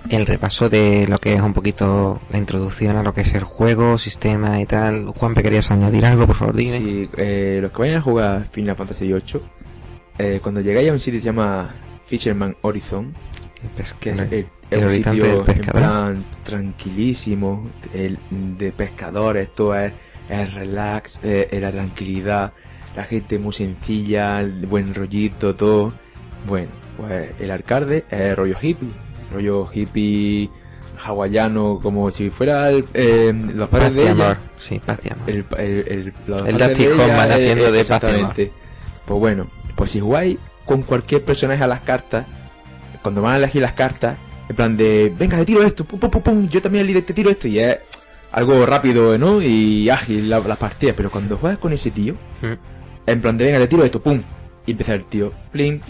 el 0.09 0.25
repaso 0.25 0.69
de 0.69 1.05
lo 1.07 1.19
que 1.19 1.34
es 1.34 1.41
un 1.41 1.53
poquito 1.53 2.21
la 2.31 2.38
introducción 2.38 2.95
a 2.95 3.03
lo 3.03 3.13
que 3.13 3.21
es 3.21 3.34
el 3.34 3.43
juego, 3.43 3.97
sistema 3.97 4.61
y 4.61 4.65
tal. 4.65 5.07
Juan, 5.07 5.34
¿querías 5.34 5.69
añadir 5.71 6.05
algo? 6.05 6.27
Por 6.27 6.35
favor, 6.38 6.55
dime. 6.55 6.77
Sí, 6.77 7.09
eh, 7.17 7.59
los 7.61 7.71
que 7.71 7.77
vayan 7.79 7.97
a 7.97 8.01
jugar 8.01 8.47
Final 8.49 8.75
Fantasy 8.77 9.07
VIII, 9.07 9.41
eh, 10.19 10.39
cuando 10.41 10.61
llegáis 10.61 10.89
a 10.89 10.93
un 10.93 10.99
sitio 10.99 11.17
que 11.19 11.23
se 11.23 11.25
llama 11.29 11.75
Fisherman 12.05 12.55
Horizon, 12.61 13.13
pes- 13.75 13.93
que 13.99 14.11
es, 14.11 14.19
el- 14.21 14.47
el, 14.72 14.80
el 14.80 14.85
un 14.85 14.91
sitio 14.91 15.44
del 15.44 15.56
en 15.56 15.65
plan 15.65 16.26
tranquilísimo, 16.44 17.68
el, 17.94 18.18
de 18.57 18.72
pescadores, 18.72 19.53
todo 19.53 19.76
es, 19.76 19.94
es 20.30 20.53
relax, 20.53 21.19
eh, 21.23 21.48
es 21.52 21.61
la 21.61 21.72
tranquilidad, 21.72 22.53
la 22.95 23.03
gente 23.03 23.39
muy 23.39 23.53
sencilla, 23.53 24.39
el 24.41 24.65
buen 24.65 24.94
rollito, 24.94 25.56
todo. 25.56 25.94
Bueno, 26.48 26.69
pues 26.98 27.31
el 27.39 27.52
alcalde 27.52 28.06
es 28.10 28.35
rollo 28.35 28.56
hippie, 28.61 28.89
rollo 29.31 29.69
hippie 29.72 30.49
hawaiano, 31.03 31.80
como 31.81 32.10
si 32.11 32.30
fuera 32.30 32.69
el, 32.69 32.85
eh, 32.94 33.31
los 33.34 33.69
Paz 33.69 33.80
padres 33.81 33.95
de 33.95 34.02
ella. 34.11 34.11
amor. 34.11 34.38
Sí, 34.57 34.81
paz 34.84 34.99
y 35.03 35.14
amor. 35.14 35.30
El, 35.30 35.45
el, 35.57 35.88
el, 35.88 36.14
los 36.26 36.48
El 36.48 36.57
de 36.57 36.65
ella, 36.65 37.23
haciendo 37.23 37.72
de 37.72 37.81
exactamente. 37.81 38.52
Pues 39.06 39.19
bueno, 39.19 39.48
pues 39.76 39.91
si 39.91 39.99
jugáis 39.99 40.38
con 40.65 40.81
cualquier 40.81 41.23
personaje 41.23 41.64
a 41.64 41.68
las 41.68 41.81
cartas, 41.81 42.26
cuando 43.02 43.22
van 43.22 43.35
a 43.35 43.38
elegir 43.38 43.61
las 43.61 43.73
cartas, 43.73 44.18
en 44.49 44.56
plan 44.56 44.78
de, 44.78 45.14
venga, 45.18 45.38
te 45.38 45.45
tiro 45.45 45.64
esto, 45.64 45.84
pum, 45.86 45.99
pum, 45.99 46.10
pum, 46.10 46.22
pum, 46.22 46.49
yo 46.49 46.61
también 46.61 46.86
líder 46.88 47.03
te 47.03 47.14
tiro 47.14 47.30
esto, 47.30 47.48
y 47.48 47.60
es 47.60 47.78
algo 48.32 48.65
rápido, 48.65 49.18
¿no? 49.18 49.41
Y 49.41 49.90
ágil 49.90 50.30
la- 50.30 50.41
partidas, 50.57 50.95
pero 50.95 51.10
cuando 51.11 51.38
juegas 51.38 51.60
con 51.60 51.74
ese 51.74 51.91
tío, 51.91 52.15
Mm. 52.41 52.53
en 53.07 53.22
plan 53.22 53.38
de, 53.38 53.45
venga, 53.45 53.60
te 53.60 53.68
tiro 53.68 53.84
esto, 53.84 54.02
pum, 54.02 54.22
y 54.65 54.72
empieza 54.72 54.94
el 54.94 55.06
tío, 55.06 55.34
plin, 55.52 55.82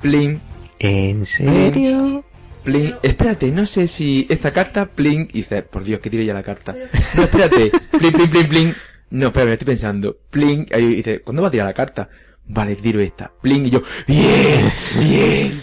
plin, 0.00 0.40
¿En 0.78 1.24
serio? 1.24 2.24
Plin, 2.64 2.94
espérate, 3.02 3.50
no 3.52 3.64
sé 3.64 3.86
si 3.88 4.26
esta 4.28 4.50
carta, 4.50 4.86
plin, 4.86 5.28
y 5.32 5.38
dices, 5.38 5.62
por 5.62 5.84
Dios, 5.84 6.00
que 6.00 6.10
tire 6.10 6.24
ya 6.26 6.34
la 6.34 6.42
carta. 6.42 6.74
No, 7.14 7.22
espérate, 7.22 7.70
plin, 7.98 8.12
plin, 8.12 8.28
plin, 8.30 8.48
plin. 8.48 8.74
No, 9.10 9.26
espérame, 9.28 9.52
estoy 9.52 9.66
pensando. 9.66 10.16
Plin, 10.30 10.66
ahí 10.72 10.96
dice, 10.96 11.20
¿cuándo 11.20 11.42
va 11.42 11.48
a 11.48 11.50
tirar 11.52 11.66
la 11.68 11.74
carta? 11.74 12.08
Vale, 12.48 12.74
tiro 12.76 13.00
esta. 13.00 13.30
Plin, 13.40 13.66
y 13.66 13.70
yo, 13.70 13.82
bien, 14.08 14.72
bien. 15.00 15.62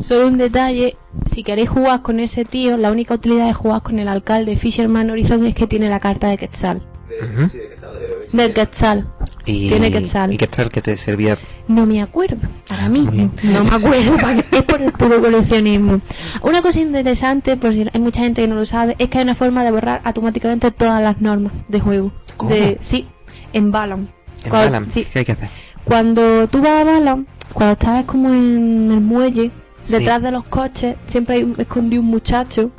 Solo 0.00 0.26
un 0.28 0.38
detalle, 0.38 0.96
si 1.26 1.42
queréis 1.42 1.68
jugar 1.68 2.02
con 2.02 2.20
ese 2.20 2.44
tío, 2.44 2.76
la 2.76 2.90
única 2.92 3.14
utilidad 3.14 3.46
de 3.46 3.52
jugar 3.54 3.82
con 3.82 3.98
el 3.98 4.08
alcalde 4.08 4.56
Fisherman 4.56 5.10
Horizon 5.10 5.44
es 5.46 5.54
que 5.54 5.66
tiene 5.66 5.88
la 5.88 6.00
carta 6.00 6.28
de 6.28 6.36
Quetzal. 6.38 6.82
Del 8.32 8.52
Quetzal. 8.52 9.06
Y, 9.46 9.68
Tiene 9.68 9.92
Quetzal. 9.92 10.32
¿Y 10.32 10.36
Quetzal 10.36 10.70
que 10.70 10.80
te 10.82 10.96
servía? 10.96 11.38
No 11.68 11.86
me 11.86 12.00
acuerdo, 12.02 12.48
mismo. 12.90 13.10
bien. 13.10 13.30
No 13.44 13.62
me 13.64 13.70
acuerdo, 13.74 14.14
es 14.52 14.62
por 14.62 14.80
el 14.80 14.92
puro 14.92 15.20
coleccionismo. 15.20 16.00
Una 16.42 16.62
cosa 16.62 16.80
interesante, 16.80 17.56
por 17.56 17.72
si 17.72 17.86
hay 17.92 18.00
mucha 18.00 18.22
gente 18.22 18.42
que 18.42 18.48
no 18.48 18.54
lo 18.56 18.66
sabe, 18.66 18.96
es 18.98 19.08
que 19.08 19.18
hay 19.18 19.24
una 19.24 19.34
forma 19.34 19.62
de 19.64 19.70
borrar 19.70 20.00
automáticamente 20.04 20.70
todas 20.70 21.02
las 21.02 21.20
normas 21.20 21.52
de 21.68 21.80
juego. 21.80 22.12
¿Cómo? 22.36 22.50
De, 22.54 22.78
sí, 22.80 23.06
en 23.52 23.70
Balan. 23.70 24.08
En 24.42 24.50
Cuando- 24.50 24.66
Balam. 24.72 24.90
sí. 24.90 25.04
¿Qué 25.12 25.20
hay 25.20 25.24
que 25.24 25.32
hacer? 25.32 25.48
Cuando 25.84 26.48
tú 26.48 26.60
vas 26.62 26.80
a 26.80 26.84
Balan, 26.84 27.26
cuando 27.52 27.72
estás 27.74 28.04
como 28.06 28.30
en 28.30 28.90
el 28.92 29.00
muelle, 29.00 29.50
Sí. 29.84 29.92
detrás 29.92 30.22
de 30.22 30.30
los 30.30 30.44
coches, 30.44 30.96
siempre 31.06 31.36
hay 31.36 31.54
escondido 31.58 32.02
un 32.02 32.08
muchacho 32.08 32.70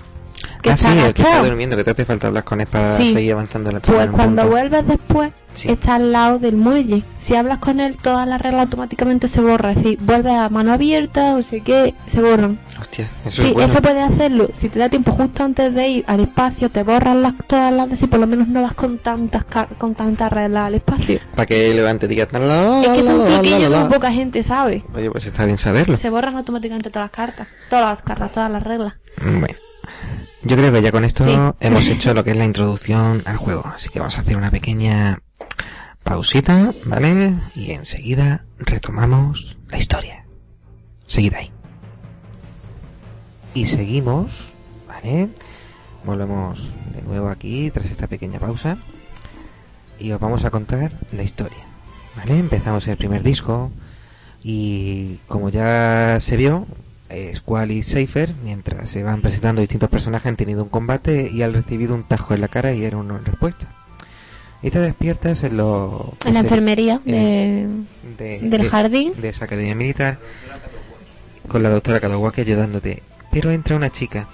que 0.66 0.72
ah, 0.72 0.74
está 0.74 0.92
sí, 0.92 0.98
el 0.98 1.04
que 1.04 1.10
está 1.12 1.24
agachado. 1.28 1.46
durmiendo, 1.46 1.78
que 1.78 1.84
te 1.84 1.92
hace 1.92 2.06
falta 2.06 2.28
hablar 2.28 2.44
con 2.44 2.60
él 2.62 2.68
para 2.68 2.98
Sí. 2.98 3.14
seguir 3.14 3.34
avanzando 3.34 3.70
en 3.70 3.76
la 3.76 3.82
Pues 3.82 4.10
cuando 4.10 4.42
punto. 4.42 4.48
vuelves 4.50 4.88
después, 4.88 5.32
Sí. 5.54 5.70
está 5.72 5.96
al 5.96 6.12
lado 6.12 6.38
del 6.40 6.58
muelle. 6.58 7.04
Si 7.16 7.36
hablas 7.36 7.60
con 7.60 7.80
él, 7.80 7.98
todas 7.98 8.28
las 8.28 8.42
reglas 8.42 8.64
automáticamente 8.64 9.28
se 9.30 9.40
borran. 9.42 9.72
Es 9.72 9.78
decir, 9.84 10.00
vuelves 10.02 10.34
a 10.34 10.50
mano 10.50 10.74
abierta, 10.74 11.36
o 11.36 11.42
sé 11.42 11.62
qué, 11.62 11.94
se 12.08 12.22
borran. 12.22 12.60
Hostia, 12.82 13.10
eso 13.26 13.42
sí, 13.44 13.48
es 13.50 13.54
bueno. 13.54 13.68
eso 13.70 13.82
puedes 13.82 14.04
hacerlo. 14.04 14.50
Si 14.52 14.68
te 14.68 14.80
da 14.80 14.90
tiempo 14.90 15.12
justo 15.14 15.44
antes 15.44 15.74
de 15.74 15.88
ir 15.88 16.04
al 16.08 16.20
espacio, 16.22 16.70
te 16.70 16.84
borran 16.84 17.22
las, 17.22 17.36
todas 17.48 17.72
las 17.72 17.90
de 17.90 17.96
si 17.96 18.08
por 18.08 18.20
lo 18.20 18.28
menos 18.28 18.48
no 18.50 18.62
vas 18.64 18.74
con 18.74 18.98
tantas 18.98 19.46
con 19.78 19.96
tantas 19.96 20.32
reglas 20.34 20.68
al 20.68 20.76
espacio. 20.76 21.20
Para 21.36 21.46
que 21.46 21.74
levante 21.74 22.08
diga 22.08 22.26
tan 22.26 22.48
la, 22.48 22.82
es 22.82 22.88
que 22.90 23.00
es 23.00 23.06
la, 23.06 23.14
un 23.14 23.20
la, 23.20 23.26
truquillo 23.26 23.70
la, 23.70 23.78
que 23.78 23.84
la. 23.84 23.88
poca 23.90 24.12
gente 24.12 24.44
sabe. 24.44 24.84
Oye, 24.94 25.10
pues 25.12 25.26
está 25.26 25.46
bien 25.46 25.58
saberlo. 25.58 25.96
Se 25.96 26.10
borran 26.10 26.36
automáticamente 26.36 26.90
todas 26.90 27.06
las 27.06 27.12
cartas. 27.16 27.48
Todas 27.70 27.86
las 27.86 28.02
cartas, 28.02 28.32
todas 28.34 28.52
las 28.52 28.64
reglas. 28.64 28.96
Bueno, 29.22 29.48
yo 30.46 30.56
creo 30.56 30.72
que 30.72 30.82
ya 30.82 30.92
con 30.92 31.04
esto 31.04 31.24
Sí. 31.26 31.36
hemos 31.60 31.88
hecho 31.90 32.14
lo 32.14 32.24
que 32.24 32.32
es 32.32 32.38
la 32.38 32.46
introducción 32.46 33.24
al 33.26 33.38
juego. 33.38 33.64
Así 33.66 33.90
que 33.90 34.00
vamos 34.00 34.18
a 34.18 34.22
hacer 34.22 34.38
una 34.38 34.52
pequeña 34.52 35.20
pausita, 36.04 36.74
¿vale? 36.86 37.36
Y 37.56 37.72
enseguida 37.72 38.46
retomamos 38.60 39.58
la 39.70 39.78
historia. 39.78 40.26
Seguid 41.08 41.34
ahí. 41.34 41.52
Y 43.54 43.66
seguimos, 43.68 44.54
¿vale? 44.88 45.30
Volvemos 46.06 46.70
de 46.94 47.02
nuevo 47.02 47.30
aquí 47.30 47.72
tras 47.72 47.88
esta 47.90 48.08
pequeña 48.08 48.40
pausa. 48.40 48.78
Y 50.00 50.12
os 50.12 50.20
vamos 50.20 50.44
a 50.46 50.52
contar 50.52 50.92
la 51.12 51.24
historia. 51.24 51.58
¿Vale? 52.18 52.38
Empezamos 52.38 52.88
el 52.88 52.98
primer 52.98 53.24
disco. 53.24 53.72
Y 54.44 55.18
como 55.28 55.50
ya 55.50 56.18
se 56.20 56.38
vio, 56.38 56.68
Squall 57.36 57.72
y 57.72 57.84
Seifer, 57.84 58.34
mientras 58.44 58.90
se 58.90 59.04
van 59.04 59.22
presentando 59.22 59.62
distintos 59.62 59.90
personajes, 59.90 60.28
han 60.28 60.36
tenido 60.36 60.64
un 60.64 60.70
combate 60.70 61.30
y 61.32 61.42
han 61.44 61.54
recibido 61.54 61.94
un 61.96 62.04
tajo 62.04 62.34
en 62.34 62.42
la 62.42 62.48
cara 62.48 62.74
y 62.74 62.84
era 62.84 62.98
una 62.98 63.18
respuesta. 63.20 63.68
Y 64.64 64.72
te 64.72 64.80
despiertas 64.80 65.44
en 65.44 65.58
lo... 65.58 66.14
En 66.26 66.34
la 66.34 66.40
enfermería 66.40 67.00
en- 67.06 67.88
de, 68.18 68.40
de- 68.40 68.50
del 68.50 68.62
de- 68.64 68.70
jardín. 68.70 69.14
de 69.22 69.30
esa 69.30 69.46
academia 69.46 69.76
militar 69.76 70.18
con 71.48 71.62
la 71.62 71.70
doctora 71.70 72.00
Kadawaki 72.00 72.42
ayudándote. 72.42 73.04
Pero 73.32 73.52
entra 73.52 73.76
una 73.76 73.92
chica, 73.92 74.28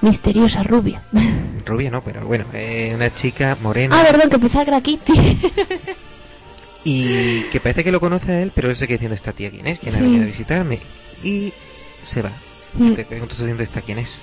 Misteriosa 0.00 0.62
rubia. 0.64 1.02
rubia 1.66 1.90
no, 1.90 2.02
pero 2.02 2.26
bueno, 2.26 2.44
eh, 2.52 2.92
una 2.94 3.14
chica 3.14 3.56
morena 3.62 4.00
ah, 4.00 4.04
perdón, 4.10 4.28
que 4.30 4.38
pensaba 4.40 4.64
que 4.64 4.70
era 4.72 4.80
Kitty. 4.80 5.12
y 6.84 7.42
que 7.44 7.60
parece 7.60 7.84
que 7.84 7.92
lo 7.92 8.00
conoce 8.00 8.32
a 8.32 8.40
él, 8.42 8.52
pero 8.54 8.68
él 8.70 8.76
se 8.76 8.86
queda 8.86 8.96
diciendo 8.96 9.14
esta 9.14 9.32
tía 9.32 9.50
quién 9.50 9.66
es, 9.66 9.78
quién 9.78 9.94
ha 9.94 9.98
venido 10.00 10.22
a 10.24 10.26
visitarme 10.26 10.80
y 11.22 11.52
se 12.04 12.22
va. 12.22 12.32
Mm. 12.74 12.92
Te 12.94 13.04
preguntas 13.04 13.38
diciendo 13.38 13.62
esta 13.62 13.82
quién 13.82 13.98
es. 13.98 14.20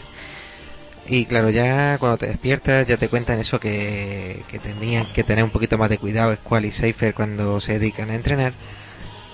Y 1.08 1.26
claro, 1.26 1.50
ya 1.50 1.98
cuando 1.98 2.18
te 2.18 2.28
despiertas 2.28 2.86
ya 2.88 2.96
te 2.98 3.08
cuentan 3.10 3.40
eso 3.40 3.60
que, 3.60 4.44
que 4.50 4.60
tendrían 4.60 5.08
que 5.14 5.24
tener 5.24 5.44
un 5.44 5.50
poquito 5.50 5.78
más 5.78 5.90
de 5.90 5.98
cuidado 5.98 6.34
Squall 6.36 6.66
y 6.66 6.72
Seifer 6.72 7.14
cuando 7.14 7.60
se 7.60 7.74
dedican 7.80 8.12
a 8.12 8.16
entrenar 8.16 8.54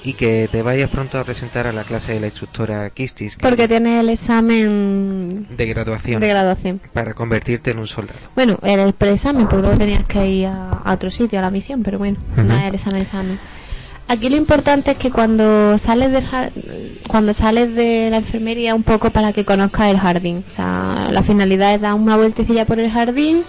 y 0.04 0.14
que 0.14 0.48
te 0.50 0.62
vayas 0.62 0.90
pronto 0.90 1.20
a 1.20 1.24
presentar 1.26 1.68
a 1.68 1.74
la 1.74 1.84
clase 1.84 2.14
de 2.14 2.20
la 2.22 2.28
instructora 2.28 2.90
Kistis 2.92 3.36
que- 3.36 3.42
Porque 3.48 3.68
tiene 3.68 4.00
el 4.00 4.10
examen 4.10 5.46
de 5.50 5.66
graduación 5.66 6.22
de 6.22 6.28
graduación. 6.30 6.80
para 6.94 7.14
convertirte 7.14 7.72
en 7.72 7.80
un 7.80 7.88
soldado. 7.88 8.20
Bueno, 8.36 8.58
era 8.64 8.84
el 8.84 8.94
preexamen, 8.94 9.48
porque 9.48 9.62
luego 9.64 9.78
tenías 9.78 10.06
que 10.06 10.26
ir 10.28 10.46
a, 10.48 10.70
a 10.72 10.94
otro 10.94 11.12
sitio, 11.12 11.40
a 11.40 11.42
la 11.42 11.50
misión, 11.52 11.84
pero 11.84 11.98
bueno, 11.98 12.18
no 12.36 12.56
es 12.58 12.64
el 12.64 12.76
examen, 12.76 13.02
examen. 13.02 13.40
Aquí 14.10 14.30
lo 14.30 14.38
importante 14.38 14.92
es 14.92 14.98
que 14.98 15.12
cuando 15.12 15.78
sales 15.78 16.12
del 16.12 16.26
cuando 17.08 17.34
sales 17.34 17.76
de 17.76 18.10
la 18.10 18.18
enfermería 18.18 18.74
un 18.74 18.84
poco 18.84 19.10
para 19.10 19.34
que 19.34 19.44
conozcas 19.44 19.92
el 19.92 20.00
jardín. 20.00 20.46
O 20.48 20.52
sea, 20.52 21.10
la 21.12 21.22
finalidad 21.22 21.74
es 21.76 21.82
dar 21.82 21.94
una 21.94 22.16
vueltecilla 22.16 22.66
por 22.66 22.80
el 22.80 22.90
jardín 22.90 23.44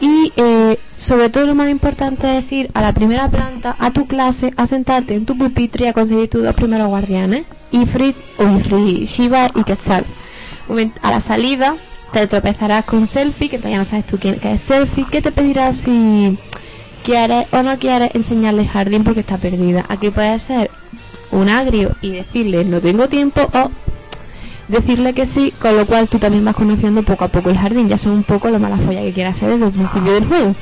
y 0.00 0.32
eh, 0.36 0.78
sobre 0.96 1.28
todo 1.28 1.46
lo 1.46 1.54
más 1.54 1.70
importante 1.70 2.38
es 2.38 2.50
ir 2.52 2.70
a 2.74 2.80
la 2.80 2.92
primera 2.94 3.30
planta, 3.30 3.76
a 3.78 3.92
tu 3.92 4.06
clase, 4.06 4.52
a 4.56 4.66
sentarte 4.66 5.14
en 5.14 5.26
tu 5.26 5.36
pupitre 5.36 5.84
y 5.84 5.88
a 5.88 5.92
conseguir 5.92 6.30
tus 6.30 6.42
dos 6.42 6.54
primeros 6.54 6.88
guardianes, 6.88 7.44
Ifrit 7.70 8.16
o 8.38 8.48
Ifrit, 8.56 9.04
Shiva 9.04 9.50
y 9.54 9.64
Quetzal. 9.64 10.06
A 11.02 11.10
la 11.10 11.20
salida 11.20 11.76
te 12.12 12.26
tropezarás 12.26 12.84
con 12.84 13.06
Selfie, 13.06 13.48
que 13.48 13.58
todavía 13.58 13.78
no 13.78 13.84
sabes 13.84 14.06
tú 14.06 14.18
quién 14.18 14.40
qué 14.40 14.52
es 14.52 14.62
Selfie, 14.62 15.06
que 15.10 15.20
te 15.20 15.32
pedirá 15.32 15.72
si 15.72 16.38
quieres 17.02 17.46
o 17.52 17.62
no 17.62 17.78
quieres 17.78 18.10
enseñarle 18.14 18.62
el 18.62 18.68
jardín 18.68 19.04
porque 19.04 19.20
está 19.20 19.38
perdida. 19.38 19.84
Aquí 19.88 20.10
puede 20.10 20.38
ser 20.38 20.70
un 21.32 21.48
agrio 21.48 21.96
y 22.00 22.10
decirle 22.12 22.64
no 22.64 22.80
tengo 22.80 23.08
tiempo 23.08 23.48
o 23.52 23.70
decirle 24.68 25.12
que 25.14 25.26
sí, 25.26 25.52
con 25.60 25.76
lo 25.76 25.86
cual 25.86 26.08
tú 26.08 26.18
también 26.18 26.44
vas 26.44 26.54
conociendo 26.56 27.02
poco 27.02 27.24
a 27.24 27.28
poco 27.28 27.50
el 27.50 27.58
jardín. 27.58 27.88
Ya 27.88 27.98
son 27.98 28.12
un 28.12 28.24
poco 28.24 28.48
lo 28.50 28.58
mala 28.58 28.78
folla 28.78 29.00
que 29.02 29.12
quieras 29.12 29.36
ser 29.38 29.50
desde 29.50 29.66
el 29.66 29.72
principio 29.72 30.12
del 30.12 30.26
juego. 30.26 30.54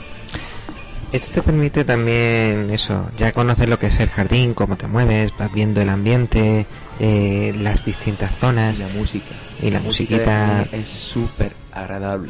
Esto 1.11 1.31
te 1.33 1.43
permite 1.43 1.85
también 1.87 2.69
eso, 2.71 3.11
ya 3.17 3.33
conocer 3.33 3.71
lo 3.71 3.79
que 3.79 3.87
es 3.87 3.99
el 3.99 4.11
jardín, 4.11 4.53
cómo 4.53 4.77
te 4.77 4.87
mueves, 4.89 5.33
vas 5.39 5.51
viendo 5.51 5.81
el 5.81 5.89
ambiente, 5.89 6.67
eh, 7.01 7.55
las 7.63 7.83
distintas 7.83 8.31
Y 8.31 8.41
zonas 8.41 8.79
la 8.79 8.89
música. 8.89 9.35
y 9.63 9.71
la 9.71 9.81
musiquita. 9.81 10.69
es 10.71 10.87
súper 10.87 11.53
agradable. 11.73 12.29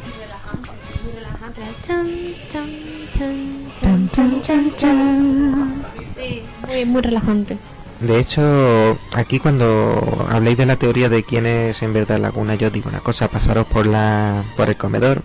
Sí, 6.15 6.43
muy, 6.67 6.85
muy 6.85 7.01
relajante. 7.01 7.57
De 7.99 8.17
hecho, 8.17 8.97
aquí 9.13 9.39
cuando 9.39 10.25
habléis 10.29 10.57
de 10.57 10.65
la 10.65 10.77
teoría 10.77 11.09
de 11.09 11.23
quién 11.23 11.45
es 11.45 11.81
en 11.81 11.93
verdad 11.93 12.19
Laguna, 12.19 12.55
yo 12.55 12.69
digo 12.69 12.89
una 12.89 13.01
cosa, 13.01 13.27
pasaros 13.27 13.67
por 13.67 13.85
la 13.85 14.43
por 14.55 14.69
el 14.69 14.77
comedor, 14.77 15.21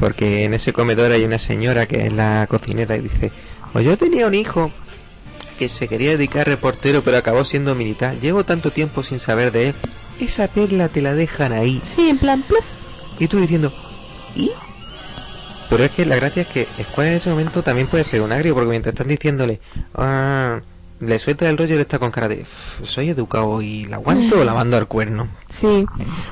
porque 0.00 0.44
en 0.44 0.54
ese 0.54 0.72
comedor 0.72 1.12
hay 1.12 1.24
una 1.24 1.38
señora 1.38 1.86
que 1.86 2.06
es 2.06 2.12
la 2.12 2.46
cocinera 2.48 2.96
y 2.96 3.02
dice, 3.02 3.30
pues 3.72 3.84
yo 3.84 3.96
tenía 3.96 4.26
un 4.26 4.34
hijo 4.34 4.72
que 5.58 5.68
se 5.68 5.86
quería 5.86 6.12
dedicar 6.12 6.42
a 6.42 6.44
reportero 6.44 7.04
pero 7.04 7.18
acabó 7.18 7.44
siendo 7.44 7.76
militar. 7.76 8.18
Llevo 8.18 8.44
tanto 8.44 8.72
tiempo 8.72 9.04
sin 9.04 9.20
saber 9.20 9.52
de 9.52 9.68
él. 9.68 9.74
Esa 10.18 10.48
perla 10.48 10.88
te 10.88 11.02
la 11.02 11.14
dejan 11.14 11.52
ahí. 11.52 11.80
Sí, 11.84 12.08
en 12.08 12.18
plan, 12.18 12.42
pluf. 12.42 12.64
Y 13.18 13.28
tú 13.28 13.38
diciendo, 13.38 13.72
¿y? 14.34 14.50
Pero 15.72 15.84
es 15.84 15.90
que 15.90 16.04
la 16.04 16.16
gracia 16.16 16.42
es 16.42 16.48
que 16.48 16.68
Square 16.84 17.08
en 17.08 17.16
ese 17.16 17.30
momento 17.30 17.62
también 17.62 17.86
puede 17.86 18.04
ser 18.04 18.20
un 18.20 18.30
agrio, 18.30 18.52
porque 18.52 18.68
mientras 18.68 18.92
están 18.92 19.08
diciéndole, 19.08 19.58
ah, 19.94 20.60
le 21.00 21.18
suelta 21.18 21.48
el 21.48 21.56
rollo 21.56 21.72
y 21.72 21.76
le 21.76 21.80
está 21.80 21.98
con 21.98 22.10
cara 22.10 22.28
de, 22.28 22.42
"Uf, 22.42 22.86
soy 22.86 23.08
educado 23.08 23.62
y 23.62 23.86
la 23.86 23.96
aguanto 23.96 24.40
o 24.40 24.44
la 24.44 24.52
mando 24.52 24.76
al 24.76 24.86
cuerno. 24.86 25.28
Sí. 25.48 25.86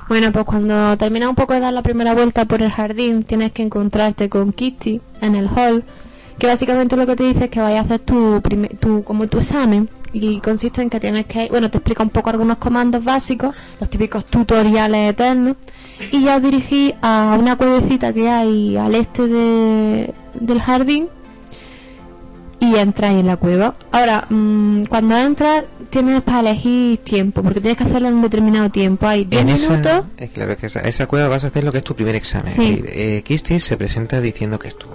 Bueno, 0.09 0.31
pues 0.31 0.45
cuando 0.45 0.95
terminas 0.99 1.31
un 1.31 1.37
poco 1.37 1.55
de 1.55 1.61
dar 1.61 1.73
la 1.73 1.81
primera 1.83 2.13
vuelta 2.13 2.45
por 2.45 2.61
el 2.61 2.71
jardín, 2.71 3.23
tienes 3.23 3.55
que 3.55 3.63
encontrarte 3.63 4.29
con 4.29 4.53
Kitty 4.53 5.01
en 5.23 5.35
el 5.35 5.49
hall, 5.49 5.85
que 6.39 6.47
básicamente 6.47 6.97
lo 6.97 7.07
que 7.07 7.17
te 7.17 7.25
dice 7.25 7.45
es 7.45 7.51
que 7.51 7.61
vayas 7.61 7.81
a 7.91 7.95
hacer 7.95 8.01
tu 8.01 8.43
como 9.05 9.27
tu 9.27 9.39
examen 9.39 9.89
y 10.13 10.41
consiste 10.41 10.83
en 10.83 10.91
que 10.91 11.01
tienes 11.01 11.25
que, 11.25 11.49
bueno, 11.49 11.71
te 11.71 11.79
explica 11.79 12.03
un 12.03 12.11
poco 12.11 12.29
algunos 12.29 12.59
comandos 12.59 13.03
básicos, 13.03 13.55
los 13.81 13.89
típicos 13.89 14.27
tutoriales 14.27 15.13
eternos, 15.13 15.57
y 16.11 16.23
ya 16.25 16.37
os 16.37 16.43
dirigís 16.43 16.95
a 17.03 17.37
una 17.39 17.57
cuevecita 17.57 18.13
que 18.13 18.29
hay 18.29 18.77
al 18.77 18.95
este 18.95 19.27
de- 19.27 20.15
del 20.35 20.61
jardín 20.61 21.09
y 22.61 22.77
entráis 22.77 23.19
en 23.21 23.27
la 23.27 23.37
cueva. 23.37 23.75
Ahora, 23.91 24.27
mm, 24.29 24.85
cuando 24.85 25.17
entras 25.17 25.65
tienes 25.89 26.21
para 26.23 26.41
elegir 26.41 26.99
tiempo, 26.99 27.43
porque 27.43 27.61
tienes 27.61 27.79
que 27.79 27.85
hacerlo 27.85 28.09
en 28.09 28.15
un 28.15 28.23
determinado 28.23 28.71
tiempo. 28.71 29.07
Hay 29.07 29.25
10 29.25 29.41
En 29.41 29.47
minutos. 29.47 30.05
es 30.19 30.31
claro 30.31 30.57
que 30.57 30.67
esa, 30.67 30.81
esa 30.83 31.07
cueva 31.07 31.29
vas 31.29 31.45
a 31.45 31.49
hacer 31.49 31.65
lo 31.65 31.73
que 31.73 31.79
es 31.79 31.85
tu 31.85 31.95
primer 31.97 32.15
examen. 32.15 32.47
Sí. 32.53 32.71
Decir, 32.77 32.85
eh, 32.89 33.23
Kistis 33.25 33.65
se 33.65 33.77
presenta 33.77 34.21
diciendo 34.21 34.59
que 34.59 34.69
es 34.69 34.77
tu, 34.77 34.87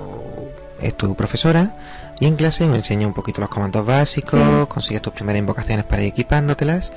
es 0.82 0.96
tu 0.96 1.16
profesora 1.16 1.76
y 2.20 2.28
en 2.28 2.36
clase 2.36 2.66
me 2.68 2.78
enseña 2.78 3.08
un 3.08 3.14
poquito 3.14 3.42
los 3.42 3.50
comandos 3.50 3.86
básicos, 3.86 4.40
Sí. 4.40 4.66
consigues 4.70 5.02
tus 5.02 5.12
primeras 5.14 5.40
invocaciones 5.40 5.86
para 5.86 6.04
ir 6.04 6.10
equipándotelas 6.10 6.94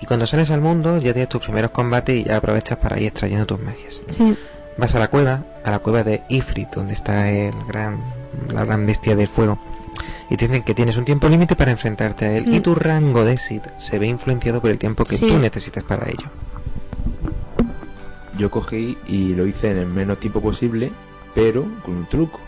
y 0.00 0.06
cuando 0.06 0.26
sales 0.26 0.50
al 0.50 0.60
mundo 0.60 0.98
ya 0.98 1.12
tienes 1.12 1.28
tus 1.28 1.42
primeros 1.42 1.70
combates 1.70 2.16
y 2.16 2.24
ya 2.24 2.36
aprovechas 2.38 2.78
para 2.78 2.98
ir 3.00 3.08
extrayendo 3.08 3.46
tus 3.46 3.60
magias. 3.60 4.02
Sí, 4.08 4.36
Vas 4.76 4.94
a 4.94 4.98
la 4.98 5.08
cueva, 5.08 5.44
a 5.64 5.70
la 5.70 5.78
cueva 5.80 6.04
de 6.04 6.22
Ifrit, 6.28 6.70
donde 6.74 6.94
está 6.94 7.30
el 7.30 7.52
gran, 7.68 8.00
la 8.50 8.64
gran 8.64 8.86
bestia 8.86 9.14
del 9.14 9.28
fuego. 9.28 9.58
Y 10.30 10.36
te 10.36 10.46
dicen 10.46 10.62
que 10.62 10.74
tienes 10.74 10.96
un 10.96 11.04
tiempo 11.04 11.28
límite 11.28 11.54
para 11.56 11.70
enfrentarte 11.72 12.24
a 12.24 12.36
él. 12.36 12.46
Mm. 12.46 12.54
Y 12.54 12.60
tu 12.60 12.74
rango 12.74 13.24
de 13.24 13.36
Sid 13.36 13.62
se 13.76 13.98
ve 13.98 14.06
influenciado 14.06 14.60
por 14.62 14.70
el 14.70 14.78
tiempo 14.78 15.04
que 15.04 15.16
Sí. 15.16 15.28
tú 15.28 15.38
necesites 15.38 15.82
para 15.82 16.08
ello. 16.08 16.30
Yo 18.38 18.50
cogí 18.50 18.96
y 19.06 19.34
lo 19.34 19.46
hice 19.46 19.70
en 19.70 19.78
el 19.78 19.86
menos 19.86 20.18
tiempo 20.18 20.40
posible, 20.40 20.92
pero 21.34 21.64
con 21.84 21.96
un 21.96 22.06
truco. 22.06 22.40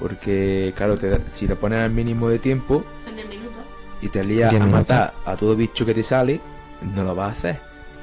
Porque, 0.00 0.72
claro, 0.76 0.98
te 0.98 1.08
da- 1.08 1.20
si 1.30 1.46
te 1.46 1.54
pones 1.56 1.82
al 1.84 1.90
mínimo 1.90 2.28
de 2.28 2.38
tiempo 2.38 2.84
son 3.04 3.14
10 3.14 3.28
minutos. 3.28 3.62
y 4.02 4.08
te 4.08 4.24
lías 4.24 4.50
a 4.50 4.52
minutos. 4.54 4.72
matar 4.72 5.14
a 5.24 5.36
todo 5.36 5.54
bicho 5.54 5.86
que 5.86 5.94
te 5.94 6.02
sale, 6.02 6.40
no 6.82 7.04
lo 7.04 7.14
vas 7.14 7.28
a 7.30 7.32
hacer. 7.38 7.60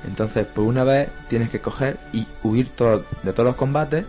Entonces, 0.07 0.45
por 0.47 0.63
una 0.63 0.83
vez 0.83 1.09
tienes 1.29 1.49
que 1.49 1.59
coger 1.61 1.97
y 2.13 2.25
huir 2.43 2.67
de 2.69 3.33
todos 3.33 3.45
los 3.45 3.55
combates 3.55 4.05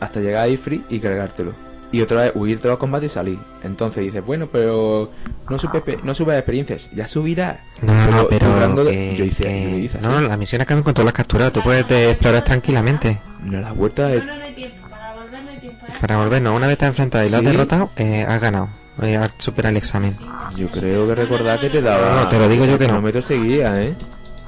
hasta 0.00 0.20
llegar 0.20 0.44
a 0.44 0.48
Ifri 0.48 0.84
y 0.88 1.00
cargártelo. 1.00 1.52
y 1.92 2.02
otra 2.02 2.26
es 2.26 2.32
huir 2.36 2.60
de 2.60 2.68
los 2.68 2.78
combates 2.78 3.10
y 3.10 3.14
salir. 3.14 3.38
Entonces 3.64 4.04
dices, 4.04 4.24
bueno, 4.24 4.46
pero 4.52 5.10
no 5.48 5.58
supe, 5.58 5.98
no 6.04 6.14
sube 6.14 6.36
experiencias, 6.38 6.88
ya 6.92 7.08
subirá. 7.08 7.64
No, 7.82 8.28
pero 8.28 8.84
que- 8.86 9.16
yo 9.16 9.24
hice, 9.24 9.42
que- 9.42 9.70
yo 9.72 9.76
hice 9.78 9.98
así. 9.98 10.06
no, 10.06 10.20
las 10.20 10.38
misiones 10.38 10.68
cambian 10.68 10.84
con 10.84 10.94
todas 10.94 11.06
las 11.06 11.14
capturas. 11.14 11.52
Tú 11.52 11.60
puedes 11.62 11.84
te 11.88 12.10
explorar 12.10 12.44
tranquilamente. 12.44 13.18
No, 13.42 13.58
la 13.60 13.72
vuelta 13.72 14.06
de... 14.06 14.20
para 14.20 15.14
volver 15.14 15.42
no 15.42 15.50
hay 15.50 15.58
tiempo. 15.58 15.86
¿eh? 15.88 15.92
Para 16.00 16.16
volvernos, 16.18 16.54
una 16.56 16.68
vez 16.68 16.78
te 16.78 16.84
has 16.84 16.90
enfrentado 16.90 17.26
y 17.26 17.30
lo 17.30 17.36
has 17.38 17.42
Sí. 17.42 17.46
derrotado, 17.48 17.90
eh, 17.96 18.24
has 18.28 18.40
ganado. 18.40 18.68
Eh, 19.02 19.16
has 19.16 19.32
superado 19.38 19.70
el 19.70 19.76
examen. 19.78 20.14
Yo 20.56 20.68
creo 20.68 21.06
que 21.08 21.14
recordar 21.14 21.58
que 21.60 21.70
te 21.70 21.80
daba... 21.80 22.22
No, 22.22 22.28
te 22.28 22.38
lo 22.38 22.48
digo 22.48 22.64
yo 22.64 22.78
que 22.78 22.84
no. 22.84 22.94
kilómetros 22.94 23.24
seguía, 23.24 23.82
¿eh? 23.82 23.94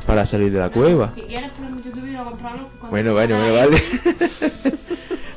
Para 0.06 0.26
salir 0.26 0.52
de 0.52 0.58
la 0.58 0.68
cueva. 0.68 1.12
Si 1.14 1.22
quieres 1.22 1.50
Bueno, 2.90 3.12
bueno, 3.12 3.36
bueno, 3.38 3.54
vale. 3.54 3.82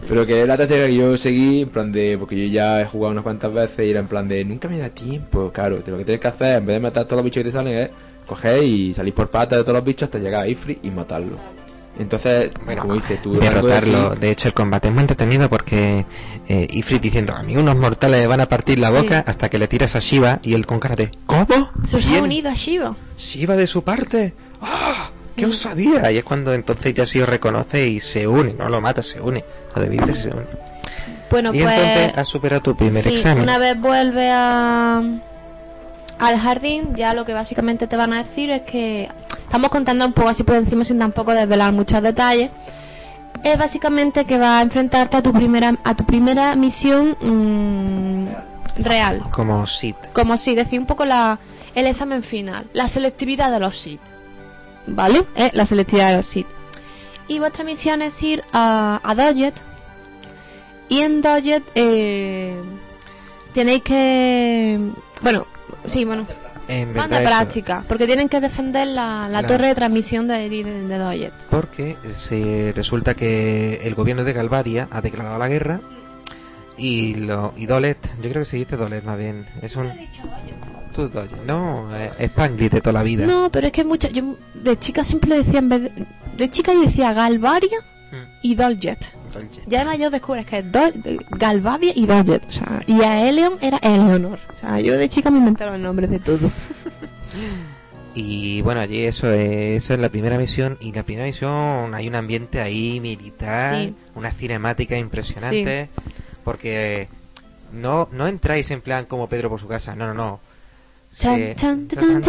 Pero 0.07 0.25
que 0.25 0.41
es 0.41 0.47
la 0.47 0.57
tercera 0.57 0.85
que 0.85 0.95
yo 0.95 1.17
seguí, 1.17 1.61
en 1.61 1.69
plan 1.69 1.91
de. 1.91 2.17
Porque 2.19 2.47
yo 2.47 2.53
ya 2.53 2.81
he 2.81 2.85
jugado 2.85 3.11
unas 3.11 3.23
cuantas 3.23 3.51
veces 3.51 3.87
y 3.87 3.89
era 3.89 3.99
en 3.99 4.07
plan 4.07 4.27
de. 4.27 4.45
Nunca 4.45 4.67
me 4.67 4.77
da 4.77 4.89
tiempo, 4.89 5.51
claro. 5.51 5.77
Te 5.77 5.91
lo 5.91 5.97
que 5.97 6.05
tienes 6.05 6.21
que 6.21 6.27
hacer, 6.27 6.57
en 6.57 6.65
vez 6.65 6.75
de 6.75 6.79
matar 6.79 7.05
todos 7.05 7.17
los 7.17 7.25
bichos 7.25 7.41
que 7.41 7.49
te 7.49 7.51
salen, 7.51 7.73
es 7.73 7.89
coger 8.27 8.63
y 8.63 8.93
salir 8.93 9.13
por 9.13 9.29
patas 9.29 9.57
de 9.59 9.63
todos 9.63 9.75
los 9.75 9.83
bichos 9.83 10.03
hasta 10.07 10.19
llegar 10.19 10.43
a 10.43 10.47
Ifrit 10.47 10.83
y 10.85 10.91
matarlo. 10.91 11.37
Entonces, 11.97 12.51
Bueno, 12.65 12.81
como 12.81 12.95
dices 12.95 13.21
tú, 13.21 13.33
rango 13.39 13.41
de 13.41 13.49
derrotarlo. 13.49 14.07
así- 14.11 14.19
De 14.19 14.31
hecho, 14.31 14.47
el 14.49 14.53
combate 14.53 14.87
es 14.89 14.93
muy 14.93 15.01
entretenido 15.01 15.49
porque 15.49 16.05
eh, 16.49 16.67
Ifrit 16.71 17.01
diciendo, 17.01 17.33
a 17.33 17.41
mí 17.43 17.55
unos 17.55 17.75
mortales 17.77 18.19
le 18.21 18.27
van 18.27 18.41
a 18.41 18.47
partir 18.49 18.79
la 18.79 18.89
Sí. 18.89 18.93
boca 18.95 19.23
hasta 19.25 19.49
que 19.49 19.57
le 19.57 19.67
tiras 19.67 19.95
a 19.95 19.99
Shiva 19.99 20.39
y 20.43 20.53
él 20.53 20.65
con 20.65 20.79
cara 20.79 20.95
de, 20.95 21.11
¿cómo? 21.25 21.71
Se 21.83 21.95
os 21.97 22.05
ha 22.07 22.21
unido 22.21 22.49
a 22.49 22.53
Shiva. 22.53 22.95
Shiva 23.17 23.55
de 23.55 23.65
su 23.67 23.83
parte. 23.83 24.33
¡Ah! 24.61 25.09
¡Qué 25.37 25.45
osadía! 25.45 26.11
Y 26.11 26.17
es 26.17 26.23
cuando 26.23 26.53
entonces 26.53 26.93
ya 26.93 27.05
sí 27.05 27.19
os 27.21 27.27
reconoce 27.29 27.87
y 27.87 27.99
se 27.99 28.27
une, 28.27 28.53
no 28.53 28.69
lo 28.69 28.79
mata, 28.81 29.01
se 29.03 29.19
une. 29.21 29.43
Lo 29.75 29.81
debilitas 29.81 30.17
y 30.19 30.21
se 30.23 30.29
une. 30.29 30.45
Bueno, 31.31 31.49
y 31.53 31.61
pues. 31.61 31.73
entonces 31.75 32.17
has 32.17 32.27
superado 32.27 32.61
tu 32.61 32.75
primer 32.77 33.03
sí, 33.03 33.15
examen. 33.15 33.43
una 33.43 33.57
vez 33.57 33.79
vuelve 33.79 34.29
a 34.31 35.01
al 36.19 36.39
jardín, 36.39 36.95
ya 36.95 37.13
lo 37.13 37.25
que 37.25 37.33
básicamente 37.33 37.87
te 37.87 37.97
van 37.97 38.13
a 38.13 38.23
decir 38.23 38.49
es 38.49 38.61
que 38.61 39.09
estamos 39.43 39.69
contando 39.69 40.05
un 40.05 40.13
poco 40.13 40.29
así 40.29 40.43
por 40.43 40.55
encima 40.55 40.83
sin 40.83 40.99
tampoco 40.99 41.33
desvelar 41.33 41.71
muchos 41.73 42.01
detalles. 42.01 42.51
Es 43.43 43.57
básicamente 43.57 44.25
que 44.25 44.37
va 44.37 44.59
a 44.59 44.61
enfrentarte 44.61 45.17
a 45.17 45.23
tu 45.23 45.31
primera 45.31 45.75
a 45.83 45.95
tu 45.95 46.05
primera 46.05 46.55
misión 46.55 47.15
mm, 47.21 48.83
real. 48.83 49.23
Como 49.31 49.67
Sid. 49.67 49.95
Como 50.13 50.37
si 50.37 50.55
decir 50.55 50.79
un 50.79 50.85
poco 50.85 51.05
la, 51.05 51.39
el 51.75 51.87
examen 51.87 52.23
final, 52.23 52.67
la 52.73 52.87
selectividad 52.87 53.51
de 53.51 53.59
los 53.59 53.77
SID. 53.77 53.99
¿Vale? 54.87 55.25
Eh, 55.35 55.49
la 55.53 55.65
selectividad 55.65 56.11
de 56.11 56.17
los 56.17 56.25
SID. 56.25 56.45
Y 57.27 57.39
vuestra 57.39 57.63
misión 57.63 58.01
es 58.01 58.21
ir 58.21 58.43
a, 58.53 59.01
a 59.03 59.15
Dodget. 59.15 59.55
Y 60.89 61.01
en 61.01 61.21
Dodget 61.21 61.63
eh, 61.75 62.55
tenéis 63.53 63.81
que. 63.83 64.79
Bueno, 65.25 65.45
sí, 65.85 66.05
bueno. 66.05 66.25
En 66.67 66.93
Manda 66.93 67.19
verdad 67.19 67.21
eso, 67.21 67.29
práctica. 67.43 67.83
Porque 67.87 68.07
tienen 68.07 68.29
que 68.29 68.39
defender 68.39 68.87
la, 68.87 69.27
la 69.29 69.41
La- 69.41 69.47
torre 69.47 69.67
de 69.67 69.75
transmisión 69.75 70.27
de, 70.27 70.49
de, 70.49 70.63
de. 70.63 71.31
Porque 71.49 71.97
se 72.13 72.71
resulta 72.75 73.13
que 73.15 73.81
el 73.83 73.93
gobierno 73.93 74.23
de 74.23 74.33
Galvadia 74.33 74.87
ha 74.91 75.01
declarado 75.01 75.37
la 75.37 75.47
guerra 75.47 75.81
y 76.77 77.15
lo 77.15 77.53
y 77.55 77.65
Dolet, 77.67 77.97
yo 78.21 78.29
creo 78.29 78.41
que 78.41 78.45
se 78.45 78.57
dice 78.57 78.77
Dolet 78.77 79.03
más 79.03 79.17
bien, 79.17 79.45
es 79.61 79.75
un 79.75 79.91
tú 80.95 81.07
Dolet, 81.09 81.31
no, 81.45 81.87
eh, 81.95 82.11
Spanglish 82.19 82.71
de 82.71 82.81
toda 82.81 82.93
la 82.93 83.03
vida. 83.03 83.25
No, 83.27 83.49
pero 83.51 83.67
es 83.67 83.73
que 83.73 83.83
muchas. 83.83 84.11
Yo 84.11 84.35
de 84.55 84.77
chica 84.79 85.03
siempre 85.03 85.35
decía 85.37 85.59
en 85.59 85.69
vez 85.69 85.81
de. 85.83 85.91
De 86.37 86.49
chica 86.51 86.73
yo 86.73 86.81
decía 86.81 87.13
Galvaria 87.13 87.77
y 88.45 88.55
Doljet. 88.55 89.11
Ya 89.67 89.81
además 89.81 89.97
yo 89.97 90.09
descubres 90.11 90.45
que 90.45 90.59
es 90.59 90.65
Dol- 90.65 91.25
Galvadia 91.31 91.91
y 91.95 92.05
Dodget. 92.05 92.43
O 92.47 92.51
sea, 92.51 92.83
y 92.87 93.01
a 93.01 93.27
Eleon 93.27 93.57
era 93.61 93.77
Eleonor. 93.77 94.39
O 94.55 94.59
sea, 94.59 94.79
yo 94.79 94.97
de 94.97 95.09
chica 95.09 95.29
me 95.31 95.39
inventaba 95.39 95.75
el 95.75 95.81
nombre 95.83 96.07
de 96.07 96.19
todo. 96.19 96.51
Y 98.17 98.61
bueno, 98.61 98.79
allí 98.79 99.01
eso 99.03 99.29
es, 99.29 99.83
eso 99.83 99.93
es 99.93 99.99
la 99.99 100.07
primera 100.07 100.37
misión 100.37 100.77
y 100.79 100.93
la 100.93 101.03
primera 101.03 101.25
misión 101.27 101.93
hay 101.93 102.07
un 102.07 102.15
ambiente 102.15 102.61
ahí 102.61 103.01
militar, 103.01 103.75
Sí. 103.75 103.93
una 104.15 104.31
cinemática 104.31 104.97
impresionante, 104.97 105.89
porque 106.45 107.09
no 107.73 108.07
no 108.13 108.27
entráis 108.27 108.71
en 108.71 108.79
plan 108.79 109.03
como 109.05 109.27
Pedro 109.27 109.49
por 109.49 109.59
su 109.59 109.67
casa, 109.67 109.97
no, 109.97 110.07
no, 110.07 110.13
no. 110.13 110.39
Se- 111.11 111.55
chan, 111.57 111.89
chan, 111.89 112.21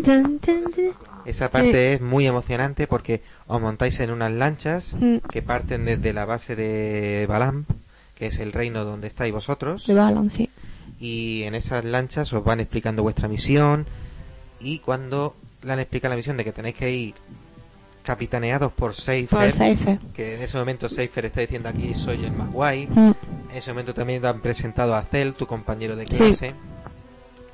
chan. 0.00 0.40
Esa 1.26 1.50
parte 1.50 1.92
es 1.94 2.00
muy 2.00 2.26
emocionante 2.26 2.86
porque 2.86 3.20
os 3.46 3.60
montáis 3.60 4.00
en 4.00 4.10
unas 4.10 4.32
lanchas 4.32 4.94
Mm. 4.98 5.16
que 5.30 5.42
parten 5.42 5.84
desde 5.84 6.12
la 6.12 6.24
base 6.24 6.56
de 6.56 7.26
Balam, 7.28 7.64
que 8.14 8.26
es 8.26 8.38
el 8.38 8.52
reino 8.52 8.84
donde 8.84 9.08
estáis 9.08 9.32
vosotros, 9.32 9.86
De 9.86 9.94
balance, 9.94 10.36
sí. 10.36 10.50
y 11.00 11.42
en 11.44 11.54
esas 11.54 11.84
lanchas 11.84 12.32
os 12.32 12.44
van 12.44 12.60
explicando 12.60 13.02
vuestra 13.02 13.28
misión 13.28 13.86
y 14.60 14.78
cuando 14.78 15.34
le 15.62 15.72
han 15.72 15.80
explicado 15.80 16.10
la 16.12 16.16
misión 16.16 16.36
de 16.36 16.44
que 16.44 16.52
tenéis 16.52 16.76
que 16.76 16.90
ir 16.90 17.14
capitaneados 18.04 18.70
por 18.72 18.92
Por 18.92 18.94
Seifer, 18.94 19.98
que 20.14 20.34
en 20.34 20.42
ese 20.42 20.58
momento 20.58 20.88
Seifer 20.90 21.24
está 21.24 21.40
diciendo 21.40 21.68
aquí 21.70 21.94
soy 21.94 22.24
el 22.24 22.32
más 22.32 22.50
guay, 22.50 22.86
Mm. 22.86 23.12
en 23.50 23.56
ese 23.56 23.70
momento 23.72 23.94
también 23.94 24.20
te 24.22 24.28
han 24.28 24.40
presentado 24.40 24.94
a 24.94 25.02
Cel, 25.02 25.34
tu 25.34 25.46
compañero 25.46 25.96
de 25.96 26.06
Sí. 26.06 26.16
clase, 26.16 26.52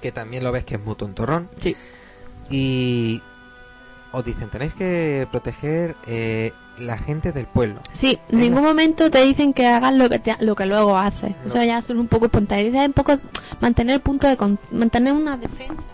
que 0.03 0.11
también 0.13 0.43
lo 0.45 0.51
ves 0.53 0.65
que 0.65 0.75
es 0.77 0.81
muy 0.85 0.95
tontorrón. 0.97 1.49
Sí. 1.61 1.77
Y 2.51 3.23
os 4.13 4.25
dicen, 4.25 4.49
tenéis 4.49 4.75
que 4.75 5.27
proteger 5.31 5.97
eh, 6.07 6.53
la 6.79 6.99
gente 6.99 7.33
del 7.33 7.47
pueblo. 7.47 7.81
Sí, 7.93 8.19
en 8.31 8.41
ningún 8.41 8.63
momento 8.63 9.11
te 9.11 9.23
dicen 9.23 9.53
que 9.53 9.67
hagas 9.67 9.95
lo 9.95 10.09
que 10.09 10.19
te- 10.19 10.37
lo 10.41 10.55
que 10.57 10.67
luego 10.67 10.97
haces. 10.99 11.31
No. 11.31 11.47
Eso 11.47 11.63
ya 11.63 11.79
es 11.79 11.91
un 11.91 12.09
poco 12.09 12.27
espontáneo. 12.27 12.67
Es 12.81 12.87
un 12.89 12.93
poco 12.93 13.19
mantener 13.61 13.95
el 13.97 14.01
punto 14.01 14.27
de 14.27 14.37
con- 14.37 14.59
mantener 14.73 15.13
una 15.13 15.37
defensa. 15.37 15.85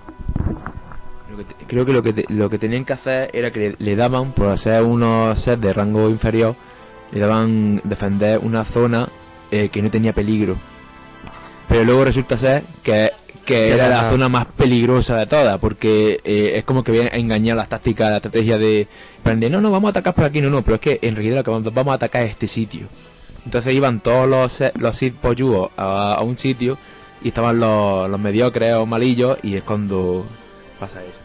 Lo 1.31 1.37
que 1.37 1.45
te- 1.45 1.65
creo 1.67 1.85
que 1.85 1.93
lo 1.93 2.03
que, 2.03 2.13
te- 2.13 2.33
lo 2.33 2.49
que 2.49 2.59
tenían 2.59 2.85
que 2.85 2.93
hacer 2.93 3.31
era 3.35 3.51
que 3.53 3.59
le, 3.71 3.77
le 3.79 3.97
daban, 3.97 4.33
por 4.33 4.57
ser 4.59 4.83
unos 4.83 5.39
sets 5.41 5.61
de 5.61 5.73
rango 5.73 6.09
inferior, 6.09 6.55
le 7.13 7.21
daban 7.21 7.81
defender 7.85 8.39
una 8.43 8.65
zona 8.65 9.09
eh, 9.51 9.69
que 9.69 9.83
no 9.83 9.91
tenía 9.91 10.13
peligro. 10.13 10.57
Pero 11.69 11.85
luego 11.85 12.05
resulta 12.05 12.39
ser 12.39 12.63
que, 12.83 13.11
que 13.47 13.71
era 13.73 13.89
la 13.89 14.11
zona 14.11 14.29
más 14.29 14.45
peligrosa 14.45 15.17
de 15.17 15.27
todas, 15.27 15.59
porque 15.59 16.21
eh, 16.25 16.53
es 16.57 16.65
como 16.65 16.85
que 16.85 16.93
vienen 16.93 17.15
a 17.15 17.17
engañar 17.17 17.57
las 17.57 17.71
tácticas, 17.71 18.11
la 18.11 18.17
estrategia 18.17 18.59
de, 18.59 18.89
de, 19.25 19.51
no, 19.51 19.63
no, 19.63 19.71
vamos 19.71 19.89
a 19.89 19.91
atacar 19.93 20.15
por 20.15 20.25
aquí, 20.25 20.43
no, 20.43 20.51
no, 20.51 20.63
pero 20.63 20.75
es 20.75 20.81
que 20.83 20.99
en 21.01 21.17
realidad 21.17 21.37
lo 21.37 21.45
que 21.45 21.51
vamos, 21.51 21.73
vamos 21.73 21.93
a 21.93 21.95
atacar 21.95 22.25
es 22.25 22.33
este 22.33 22.49
sitio. 22.49 22.87
Entonces 23.47 23.73
iban 23.73 24.01
todos 24.01 24.29
los, 24.29 24.73
los 24.79 24.97
Sith 24.97 25.15
polluos 25.15 25.71
a, 25.77 26.15
a 26.15 26.23
un 26.23 26.37
sitio 26.37 26.77
y 27.23 27.29
estaban 27.29 27.59
los, 27.59 28.11
los 28.11 28.21
mediocres 28.21 28.75
o 28.75 28.85
malillos 28.85 29.39
y 29.43 29.57
es 29.57 29.63
cuando 29.63 30.27
pasa 30.79 31.01
eso. 31.03 31.19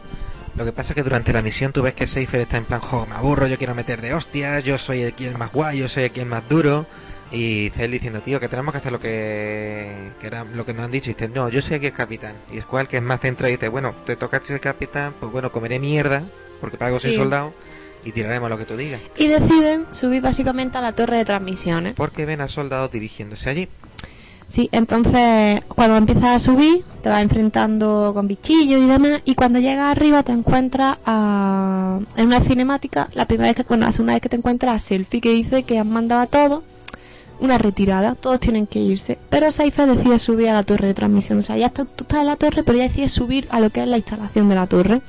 Lo 0.56 0.66
que 0.66 0.72
pasa 0.72 0.92
es 0.92 0.96
que 0.96 1.04
durante 1.04 1.34
la 1.34 1.42
misión 1.42 1.72
tú 1.72 1.82
ves 1.82 1.94
que 1.94 2.08
Seifer 2.08 2.42
está 2.42 2.58
en 2.58 2.66
plan, 2.66 2.82
jo, 2.82 3.06
me 3.06 3.16
aburro, 3.16 3.48
yo 3.48 3.58
quiero 3.58 3.74
meter 3.74 4.02
de 4.02 4.14
hostias, 4.14 4.64
yo 4.64 4.78
soy 4.78 5.04
aquí 5.04 5.26
el 5.26 5.38
más 5.38 5.52
guay, 5.52 5.80
yo 5.80 5.90
soy 5.90 6.04
aquí 6.04 6.20
el 6.20 6.26
más 6.28 6.48
duro. 6.48 6.86
Y 7.32 7.70
Cel 7.76 7.92
diciendo, 7.92 8.20
tío, 8.22 8.40
que 8.40 8.50
tenemos 8.50 8.72
que 8.74 8.80
hacer 8.80 8.92
lo 8.92 9.00
que, 9.00 10.12
que 10.20 10.28
era 10.28 10.44
lo 10.44 10.66
que 10.66 10.74
nos 10.74 10.84
han 10.86 10.92
dicho. 10.92 11.10
Y 11.10 11.14
dice, 11.14 11.30
no, 11.30 11.48
yo 11.50 11.62
soy 11.62 11.76
aquí 11.78 11.86
el 11.88 11.94
capitán. 11.94 12.34
Y 12.52 12.58
es 12.58 12.66
cual 12.66 12.88
que 12.88 12.98
es 12.98 13.04
más 13.04 13.22
centrado 13.22 13.50
y 13.50 13.56
dice, 13.56 13.70
bueno, 13.70 13.96
te 14.06 14.16
toca 14.16 14.42
ser 14.44 14.56
el 14.56 14.60
capitán, 14.62 15.14
pues 15.20 15.32
bueno, 15.32 15.52
comeré 15.52 15.80
mierda, 15.80 16.24
porque 16.60 16.78
pago 16.78 17.00
soy 17.00 17.12
Sí. 17.12 17.18
soldado, 17.18 17.54
y 18.04 18.12
tiraremos 18.12 18.50
lo 18.50 18.58
que 18.58 18.66
tú 18.66 18.76
digas. 18.76 19.00
Y 19.18 19.28
deciden 19.28 19.86
subir 19.92 20.22
básicamente 20.22 20.78
a 20.78 20.82
la 20.82 20.92
torre 20.92 21.18
de 21.18 21.26
transmisiones. 21.26 21.94
Porque 21.94 22.26
ven 22.26 22.42
a 22.42 22.48
soldados 22.50 22.92
dirigiéndose 22.92 23.50
allí. 23.50 23.68
Sí, 24.48 24.68
entonces 24.74 25.62
cuando 25.70 25.96
empiezas 25.96 26.26
a 26.26 26.40
subir 26.40 26.84
te 27.02 27.08
vas 27.08 27.22
enfrentando 27.22 28.12
con 28.14 28.28
bichillos 28.28 28.82
y 28.82 28.86
demás 28.86 29.22
y 29.24 29.36
cuando 29.36 29.60
llegas 29.60 29.90
arriba 29.96 30.24
te 30.24 30.34
encuentras 30.34 30.98
a- 31.06 32.00
en 32.18 32.26
una 32.26 32.42
cinemática, 32.42 33.08
la 33.14 33.26
primera 33.26 33.48
vez 33.48 33.56
que, 33.56 33.64
bueno, 33.64 33.86
la 33.86 33.94
segunda 33.94 34.12
vez 34.14 34.22
que 34.22 34.28
te 34.28 34.36
encuentras 34.36 34.76
a 34.76 34.80
Selfie 34.86 35.22
que 35.22 35.30
dice 35.30 35.64
que 35.64 35.80
han 35.80 35.90
mandado 35.90 36.22
a 36.24 36.28
todos 36.28 36.64
una 37.42 37.58
retirada, 37.58 38.16
todos 38.16 38.40
tienen 38.40 38.68
que 38.68 38.80
irse, 38.80 39.18
pero 39.30 39.52
Seifer 39.52 39.88
decide 39.88 40.18
subir 40.20 40.48
a 40.50 40.54
la 40.54 40.64
torre 40.64 40.88
de 40.88 40.94
transmisión, 40.94 41.40
o 41.40 41.42
sea, 41.42 41.58
ya 41.58 41.66
está, 41.68 41.84
tú 41.86 42.04
estás 42.04 42.22
en 42.22 42.28
la 42.28 42.36
torre 42.38 42.64
pero 42.64 42.78
ya 42.78 42.84
decides 42.86 43.12
subir 43.12 43.48
a 43.52 43.60
lo 43.60 43.70
que 43.70 43.82
es 43.82 43.88
la 43.88 43.98
instalación 43.98 44.48
de 44.48 44.56
la 44.56 44.68
torre. 44.68 45.02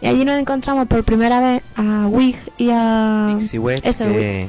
Y 0.00 0.08
allí 0.08 0.24
nos 0.24 0.38
encontramos 0.40 0.88
por 0.88 1.04
primera 1.04 1.40
vez 1.40 1.62
a 1.76 2.08
Wig 2.08 2.36
y 2.58 2.70
a... 2.72 3.36
Dixie 3.38 3.58
Wedge, 3.60 3.88
eso, 3.88 4.04
que 4.04 4.48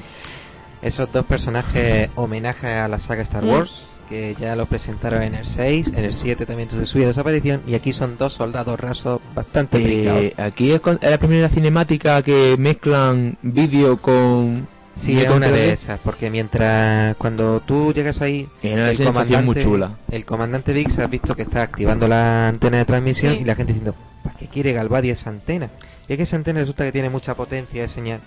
esos 0.82 1.12
dos 1.14 1.24
personajes 1.26 2.10
homenaje 2.16 2.68
a 2.74 2.88
la 2.88 2.98
saga 3.00 3.22
Star 3.22 3.44
Mm. 3.44 3.50
Wars, 3.50 3.84
que 4.10 4.36
ya 4.40 4.56
lo 4.56 4.66
presentaron 4.66 5.22
en 5.22 5.36
el 5.36 5.46
6, 5.46 5.92
en 5.96 6.06
el 6.06 6.14
7 6.16 6.46
también 6.48 6.70
se 6.72 6.84
subieron 6.88 7.12
esa 7.12 7.22
aparición, 7.22 7.62
y 7.68 7.76
aquí 7.76 7.94
son 7.94 8.18
dos 8.18 8.34
soldados 8.34 8.80
rasos 8.80 9.22
bastante 9.36 9.78
brincados. 9.78 10.22
Eh, 10.24 10.34
aquí 10.38 10.72
es, 10.72 10.82
con- 10.82 10.98
es 11.02 11.10
la 11.12 11.18
primera 11.20 11.48
cinemática 11.50 12.22
que 12.24 12.56
mezclan 12.58 13.38
vídeo 13.44 13.98
con. 13.98 14.68
Sí, 14.96 15.20
es 15.20 15.30
una 15.30 15.48
3D. 15.48 15.52
de 15.54 15.72
esas, 15.72 16.00
porque 16.04 16.30
mientras 16.30 17.16
cuando 17.18 17.62
tú 17.62 17.94
llegas 17.94 18.22
ahí, 18.22 18.48
Es 18.62 18.74
una 18.74 18.94
sensación 18.94 19.46
muy 19.46 19.56
chula. 19.56 19.98
el 20.12 20.24
comandante 20.24 20.72
Vix 20.74 21.00
has 21.00 21.10
visto 21.10 21.36
que 21.36 21.42
está 21.42 21.64
activando 21.64 22.08
la 22.08 22.48
antena 22.50 22.78
de 22.78 22.86
transmisión 22.86 23.34
Sí. 23.36 23.40
y 23.42 23.46
la 23.46 23.56
gente 23.56 23.74
diciendo, 23.74 23.96
¿para 24.24 24.36
qué 24.38 24.48
quiere 24.48 24.72
Galvadia 24.74 25.14
esa 25.14 25.32
antena? 25.32 25.70
Y 26.08 26.14
es 26.14 26.18
que 26.18 26.24
esa 26.24 26.36
antena 26.36 26.60
resulta 26.60 26.84
que 26.86 26.92
tiene 26.92 27.10
mucha 27.10 27.34
potencia 27.34 27.82
de 27.82 27.88
señal 27.88 28.20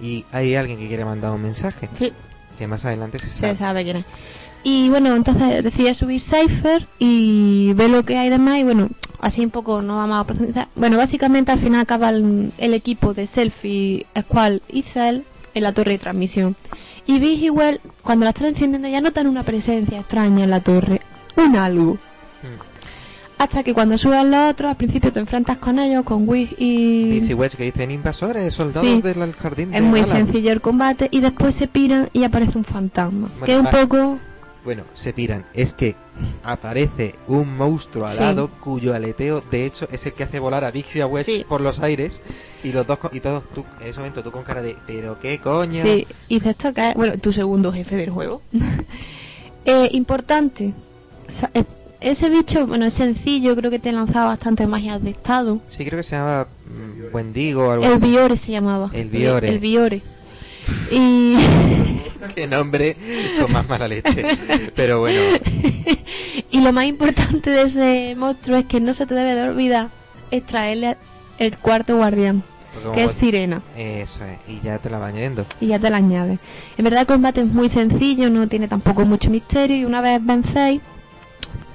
y 0.00 0.24
hay 0.32 0.56
alguien 0.56 0.78
que 0.78 0.88
quiere 0.88 1.04
mandar 1.04 1.32
un 1.32 1.42
mensaje, 1.42 1.88
Sí, 1.96 2.12
que 2.58 2.66
más 2.66 2.84
adelante 2.84 3.18
se 3.20 3.26
se 3.26 3.32
sabe. 3.32 3.56
sabe 3.56 3.84
quién 3.84 3.96
es. 3.98 4.04
Y 4.64 4.88
bueno, 4.88 5.14
entonces 5.14 5.62
decide 5.62 5.94
subir 5.94 6.20
Cypher 6.20 6.84
y 6.98 7.72
ve 7.74 7.86
lo 7.88 8.02
que 8.04 8.16
hay 8.18 8.28
de 8.28 8.38
más 8.38 8.58
y 8.58 8.64
bueno, 8.64 8.88
así 9.20 9.44
un 9.44 9.50
poco 9.50 9.82
no 9.82 9.94
vamos 9.96 10.20
a 10.20 10.24
profundizar. 10.24 10.66
Bueno, 10.74 10.96
básicamente 10.96 11.52
al 11.52 11.60
final 11.60 11.80
acaba 11.80 12.10
el, 12.10 12.50
el 12.58 12.74
equipo 12.74 13.14
de 13.14 13.28
Selfie, 13.28 14.04
Squall 14.20 14.62
y 14.68 14.82
Cell 14.82 15.20
en 15.58 15.64
la 15.64 15.72
torre 15.72 15.92
de 15.92 15.98
transmisión. 15.98 16.56
Y 17.06 17.18
Big 17.20 17.42
y 17.44 17.50
Well, 17.50 17.80
cuando 18.02 18.24
la 18.24 18.30
están 18.30 18.46
encendiendo, 18.48 18.88
ya 18.88 19.00
notan 19.00 19.26
una 19.26 19.42
presencia 19.42 19.98
extraña 20.00 20.44
en 20.44 20.50
la 20.50 20.60
torre, 20.60 21.00
un 21.36 21.56
algo. 21.56 21.98
Hasta 23.38 23.62
que 23.62 23.72
cuando 23.72 23.96
suban 23.96 24.32
los 24.32 24.50
otros, 24.50 24.70
al 24.70 24.76
principio 24.76 25.12
te 25.12 25.20
enfrentas 25.20 25.58
con 25.58 25.78
ellos, 25.78 26.04
con 26.04 26.28
Wig 26.28 26.56
y... 26.58 27.08
Dizzy 27.10 27.34
Wedge 27.34 27.56
que 27.56 27.64
dicen 27.64 27.92
invasores, 27.92 28.52
soldados 28.52 28.82
Sí. 28.88 29.00
del 29.00 29.32
jardín 29.34 29.72
Es 29.72 29.80
muy 29.82 30.00
Alan". 30.00 30.10
sencillo 30.10 30.50
el 30.50 30.60
combate 30.60 31.06
y 31.12 31.20
después 31.20 31.54
se 31.54 31.68
piran 31.68 32.08
y 32.12 32.24
aparece 32.24 32.58
un 32.58 32.64
fantasma. 32.64 33.28
Bueno, 33.38 33.46
que 33.46 33.52
es 33.52 33.58
un 33.60 33.66
poco... 33.66 34.18
Bueno, 34.68 34.82
se 34.94 35.14
piran. 35.14 35.46
Es 35.54 35.72
que 35.72 35.96
aparece 36.42 37.14
un 37.26 37.56
monstruo 37.56 38.06
Sí. 38.06 38.18
alado 38.18 38.50
cuyo 38.60 38.94
aleteo, 38.94 39.40
de 39.50 39.64
hecho, 39.64 39.88
es 39.90 40.04
el 40.04 40.12
que 40.12 40.24
hace 40.24 40.40
volar 40.40 40.62
a 40.62 40.68
a 40.68 41.06
Wedge 41.06 41.24
Sí. 41.24 41.46
por 41.48 41.62
los 41.62 41.80
aires. 41.80 42.20
Y 42.62 42.72
los 42.72 42.86
dos, 42.86 42.98
y 43.12 43.20
todos 43.20 43.44
tú, 43.54 43.64
en 43.80 43.86
ese 43.86 43.98
momento 44.00 44.22
tú 44.22 44.30
con 44.30 44.42
cara 44.42 44.60
de, 44.60 44.76
pero 44.86 45.18
qué 45.18 45.38
coño. 45.38 45.82
Sí, 45.82 46.06
y 46.28 46.46
esto 46.46 46.68
es, 46.68 46.94
bueno, 46.96 47.16
tu 47.16 47.32
segundo 47.32 47.72
jefe 47.72 47.96
del 47.96 48.10
juego. 48.10 48.42
Eh, 49.64 49.88
importante, 49.92 50.74
eh, 51.54 51.64
ese 52.00 52.28
bicho, 52.28 52.66
bueno, 52.66 52.84
es 52.84 52.94
sencillo, 52.94 53.56
creo 53.56 53.70
que 53.70 53.78
te 53.78 53.90
lanzaba 53.92 54.26
bastante 54.26 54.66
magias 54.66 55.02
de 55.02 55.10
estado. 55.10 55.60
Sí, 55.66 55.84
creo 55.86 55.98
que 55.98 56.04
se 56.04 56.16
llama 56.16 56.46
mm, 56.66 57.14
Wendigo 57.14 57.68
o 57.68 57.70
algo 57.70 57.84
El 57.86 57.92
así. 57.94 58.04
Biore 58.06 58.36
se 58.36 58.52
llamaba. 58.52 58.90
El 58.92 59.08
Biore. 59.08 59.48
El 59.48 59.60
Biore. 59.60 60.02
Y, 60.90 61.36
Qué 62.34 62.46
nombre 62.46 62.96
con 63.40 63.52
más 63.52 63.68
mala 63.68 63.88
leche. 63.88 64.24
Pero 64.74 65.00
bueno, 65.00 65.20
y 66.50 66.60
lo 66.60 66.72
más 66.72 66.86
importante 66.86 67.50
de 67.50 67.62
ese 67.62 68.14
monstruo 68.16 68.58
es 68.58 68.64
que 68.66 68.80
no 68.80 68.94
se 68.94 69.06
te 69.06 69.14
debe 69.14 69.34
de 69.34 69.48
olvidar 69.48 69.88
extraerle 70.30 70.96
el 71.38 71.56
cuarto 71.56 71.96
guardián, 71.96 72.42
que 72.94 73.04
es 73.04 73.12
Sirena. 73.12 73.62
Eso 73.76 74.20
es, 74.24 74.38
y 74.48 74.60
ya 74.60 74.78
te 74.78 74.90
la 74.90 74.98
va 74.98 75.08
añadiendo. 75.08 75.46
y 75.60 75.68
ya 75.68 75.78
te 75.78 75.90
la 75.90 75.98
añades. 75.98 76.38
En 76.76 76.84
verdad 76.84 77.02
el 77.02 77.06
combate 77.06 77.40
es 77.40 77.46
muy 77.46 77.68
sencillo, 77.68 78.30
no 78.30 78.48
tiene 78.48 78.68
tampoco 78.68 79.04
mucho 79.04 79.30
misterio 79.30 79.76
y 79.76 79.84
una 79.84 80.00
vez 80.00 80.24
vencéis, 80.24 80.80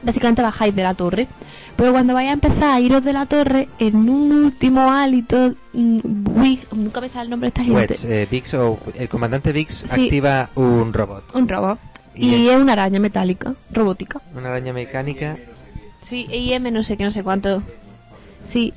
básicamente 0.01 0.41
bajáis 0.41 0.75
de 0.75 0.83
la 0.83 0.93
torre. 0.93 1.27
Pero 1.75 1.91
cuando 1.91 2.13
vais 2.13 2.29
a 2.29 2.33
empezar 2.33 2.75
a 2.75 2.79
iros 2.79 3.03
de 3.03 3.13
la 3.13 3.25
torre, 3.25 3.67
en 3.79 3.95
un 4.09 4.31
último 4.31 4.91
hálito, 4.91 5.55
Wig, 5.73 6.67
nunca 6.71 7.01
me 7.01 7.09
sale 7.09 7.23
el 7.25 7.29
nombre 7.31 7.49
de 7.51 7.61
esta 7.61 7.63
gente, 7.63 8.23
eh, 8.23 8.27
Vix 8.29 8.53
o 8.53 8.77
el 8.95 9.09
comandante 9.09 9.51
Vix 9.51 9.83
Sí. 9.87 10.03
activa 10.05 10.49
un 10.55 10.93
robot, 10.93 11.23
un 11.35 11.47
robot. 11.49 11.79
Y 12.15 12.27
Y, 12.35 12.49
es 12.49 12.57
una 12.57 12.73
araña 12.73 12.99
metálica, 12.99 13.55
robótica. 13.71 14.21
una 14.35 14.49
araña 14.49 14.71
mecánica. 14.71 15.35
Sí, 16.07 16.27
IM 16.31 16.71
no 16.71 16.83
sé 16.83 16.95
qué, 16.95 17.05
no 17.05 17.11
sé 17.11 17.23
cuánto. 17.23 17.63
Sí. 18.43 18.73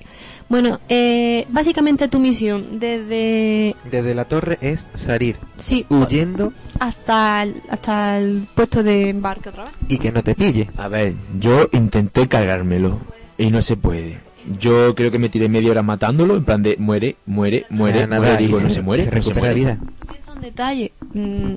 Bueno, 0.48 0.78
eh, 0.88 1.44
básicamente 1.50 2.06
tu 2.08 2.20
misión 2.20 2.78
desde... 2.78 3.74
Desde 3.90 4.14
la 4.14 4.24
torre 4.26 4.58
es 4.60 4.86
salir 4.94 5.36
Sí, 5.56 5.84
huyendo 5.88 6.52
hasta 6.78 7.42
el, 7.42 7.54
hasta 7.68 8.18
el 8.18 8.46
puesto 8.54 8.82
de 8.84 9.08
embarque 9.08 9.48
otra 9.48 9.64
vez. 9.64 9.72
y 9.88 9.98
que 9.98 10.12
no 10.12 10.22
te 10.22 10.34
pille. 10.36 10.68
A 10.76 10.86
ver, 10.88 11.14
yo 11.40 11.68
intenté 11.72 12.28
cargármelo 12.28 13.00
y 13.36 13.50
no 13.50 13.60
se 13.60 13.76
puede. 13.76 14.20
Yo 14.60 14.94
creo 14.94 15.10
que 15.10 15.18
me 15.18 15.28
tiré 15.28 15.48
media 15.48 15.72
hora 15.72 15.82
matándolo, 15.82 16.36
en 16.36 16.44
plan 16.44 16.62
de 16.62 16.76
muere, 16.78 17.16
muere, 17.26 17.66
muere, 17.68 18.06
Nada, 18.06 18.20
muere. 18.20 18.32
nada, 18.32 18.36
Digo, 18.38 18.60
no 18.60 18.70
se 18.70 18.82
muere, 18.82 19.02
se 19.02 19.06
no 19.10 19.10
se 19.10 19.16
recupera 19.18 19.40
muere. 19.40 19.54
vida. 19.56 19.78
Piensa 20.08 20.32
un 20.32 20.40
detalle. 20.40 20.92
mm, 21.12 21.54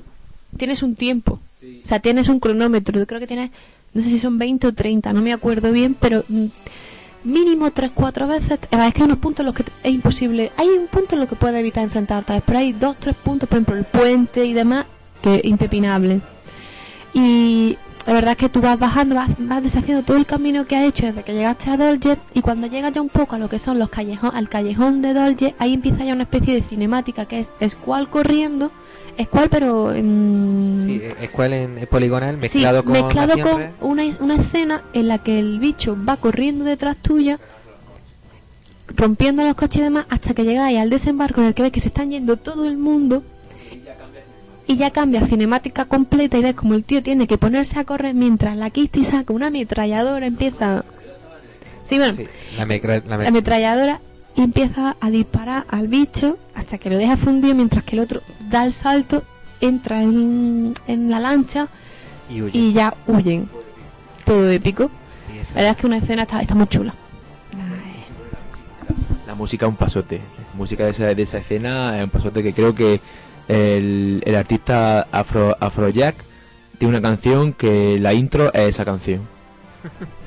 tienes 0.58 0.82
un 0.82 0.96
tiempo. 0.96 1.34
O 1.84 1.88
sea, 1.88 2.00
tienes 2.00 2.28
un 2.30 2.40
cronómetro. 2.40 2.98
Yo 2.98 3.06
creo 3.06 3.20
que 3.20 3.28
tienes, 3.28 3.52
no 3.94 4.02
sé 4.02 4.10
si 4.10 4.18
son 4.18 4.40
20 4.40 4.66
o 4.66 4.74
30, 4.74 5.14
no 5.14 5.22
me 5.22 5.32
acuerdo 5.34 5.72
bien, 5.72 5.94
pero 6.00 6.24
mm, 6.28 6.46
mínimo 7.24 7.68
3-4 7.70 8.28
veces. 8.28 8.52
Es 8.52 8.68
que 8.68 8.78
hay 8.78 9.04
unos 9.04 9.18
puntos 9.20 9.42
en 9.42 9.46
los 9.48 9.56
que 9.56 9.64
es 9.84 9.94
imposible. 9.94 10.52
Hay 10.58 10.68
un 10.70 10.88
punto 10.88 11.16
en 11.16 11.22
los 11.22 11.30
que 11.30 11.36
puedes 11.36 11.60
evitar 11.60 11.84
enfrentarte, 11.84 12.42
pero 12.46 12.60
hay 12.60 12.74
2-3 12.74 13.14
puntos, 13.16 13.50
por 13.50 13.58
ejemplo, 13.58 13.76
el 13.76 13.86
puente 13.86 14.46
y 14.46 14.54
demás, 14.54 14.86
que 15.22 15.36
es 15.36 15.46
impepinable. 15.46 16.22
Y 17.14 17.78
la 18.06 18.14
verdad 18.14 18.32
es 18.32 18.38
que 18.38 18.50
tú 18.50 18.62
vas 18.62 18.80
bajando, 18.80 19.16
vas, 19.16 19.30
vas 19.38 19.62
deshaciendo 19.62 20.04
todo 20.04 20.18
el 20.18 20.26
camino 20.26 20.66
que 20.66 20.76
has 20.76 20.86
hecho 20.86 21.06
desde 21.06 21.24
que 21.24 21.34
llegaste 21.34 21.70
a 21.70 21.78
Dolce 21.78 22.18
y 22.34 22.42
cuando 22.42 22.68
llegas 22.68 22.94
ya 22.94 23.02
un 23.02 23.10
poco 23.10 23.36
a 23.36 23.40
lo 23.40 23.50
que 23.50 23.60
son 23.60 23.78
los 23.78 23.90
callejón, 23.90 24.32
al 24.34 24.50
callejón 24.50 25.02
de 25.02 25.14
Dolce, 25.14 25.56
ahí 25.60 25.74
empieza 25.74 26.06
ya 26.06 26.14
una 26.14 26.24
especie 26.24 26.56
de 26.56 26.62
cinemática 26.62 27.26
que 27.26 27.40
es 27.40 27.52
Squall 27.72 28.10
corriendo, 28.10 28.72
Squall 29.26 29.50
pero 29.50 29.94
en... 29.94 30.82
Sí, 30.86 31.00
eh, 31.04 31.14
es 31.22 31.30
cual 31.30 31.54
en 31.54 31.88
poligonal 31.90 32.36
Sí, 32.36 32.42
mezclado 32.42 32.84
con 32.84 32.94
mezclado 32.94 33.34
con 33.42 33.64
una, 33.82 34.04
una 34.20 34.36
escena 34.36 34.84
en 34.94 35.08
la 35.08 35.18
que 35.18 35.40
el 35.40 35.60
bicho 35.60 35.98
va 36.08 36.18
corriendo 36.18 36.64
detrás 36.64 36.96
tuya 36.98 37.40
rompiendo 38.96 39.44
los 39.44 39.56
coches 39.56 39.78
y 39.78 39.84
demás 39.84 40.06
hasta 40.10 40.34
que 40.34 40.44
llegáis 40.44 40.80
al 40.80 40.90
desembarco 40.90 41.42
en 41.42 41.48
el 41.48 41.54
que 41.54 41.64
ves 41.64 41.72
que 41.72 41.80
se 41.80 41.90
están 41.90 42.12
yendo 42.12 42.38
todo 42.38 42.68
el 42.68 42.78
mundo 42.78 43.24
y 44.68 44.76
ya 44.78 44.92
cambia 44.92 45.26
cinemática 45.26 45.86
completa 45.86 46.38
y 46.38 46.42
ves 46.42 46.56
como 46.56 46.76
el 46.76 46.84
tío 46.84 47.02
tiene 47.02 47.28
que 47.28 47.38
ponerse 47.38 47.80
a 47.80 47.86
correr 47.86 48.14
mientras 48.14 48.56
la 48.56 48.70
Kitty 48.70 49.04
saca 49.04 49.34
una 49.34 49.48
ametralladora 49.48 50.26
empieza 50.26 50.86
sí 51.84 51.98
bueno 51.98 52.14
Sí, 52.14 52.28
la 52.58 52.66
la 52.66 53.18
la 53.18 53.28
ametralladora 53.28 54.00
y 54.40 54.44
empieza 54.44 54.96
a 55.02 55.10
disparar 55.10 55.66
al 55.70 55.88
bicho 55.90 56.38
hasta 56.56 56.78
que 56.78 56.90
lo 56.90 56.98
deja 56.98 57.18
fundido 57.18 57.54
mientras 57.56 57.84
que 57.84 57.96
el 57.98 58.02
otro 58.02 58.22
da 58.50 58.66
el 58.66 58.72
salto 58.74 59.24
entra 59.62 60.02
en, 60.02 60.74
en 60.88 61.10
la 61.12 61.20
lancha 61.20 61.68
y 62.54 62.72
ya 62.74 62.94
huyen 63.08 63.50
todo 64.24 64.50
épico 64.50 64.90
Y 65.36 65.40
esa- 65.40 65.56
la 65.56 65.62
verdad 65.62 65.72
es 65.76 65.78
que 65.82 65.88
una 65.88 65.98
escena 65.98 66.22
está, 66.24 66.42
está 66.42 66.56
muy 66.56 66.68
chula 66.68 66.94
La 69.28 69.36
música 69.36 69.66
es 69.66 69.70
un 69.70 69.76
pasote. 69.76 70.18
La 70.18 70.58
música 70.58 70.86
de 70.86 70.90
esa, 70.92 71.06
de 71.14 71.22
esa 71.22 71.38
escena 71.38 71.98
es 71.98 72.04
un 72.04 72.10
pasote 72.10 72.42
que 72.42 72.54
creo 72.54 72.74
que 72.74 73.00
el, 73.48 74.24
el 74.26 74.36
artista 74.36 75.08
Afro, 75.12 75.56
Afrojack 75.60 76.16
tiene 76.78 76.98
una 76.98 77.02
canción 77.08 77.54
que 77.54 78.00
la 78.00 78.14
intro 78.14 78.52
es 78.54 78.70
esa 78.70 78.86
canción. 78.86 79.22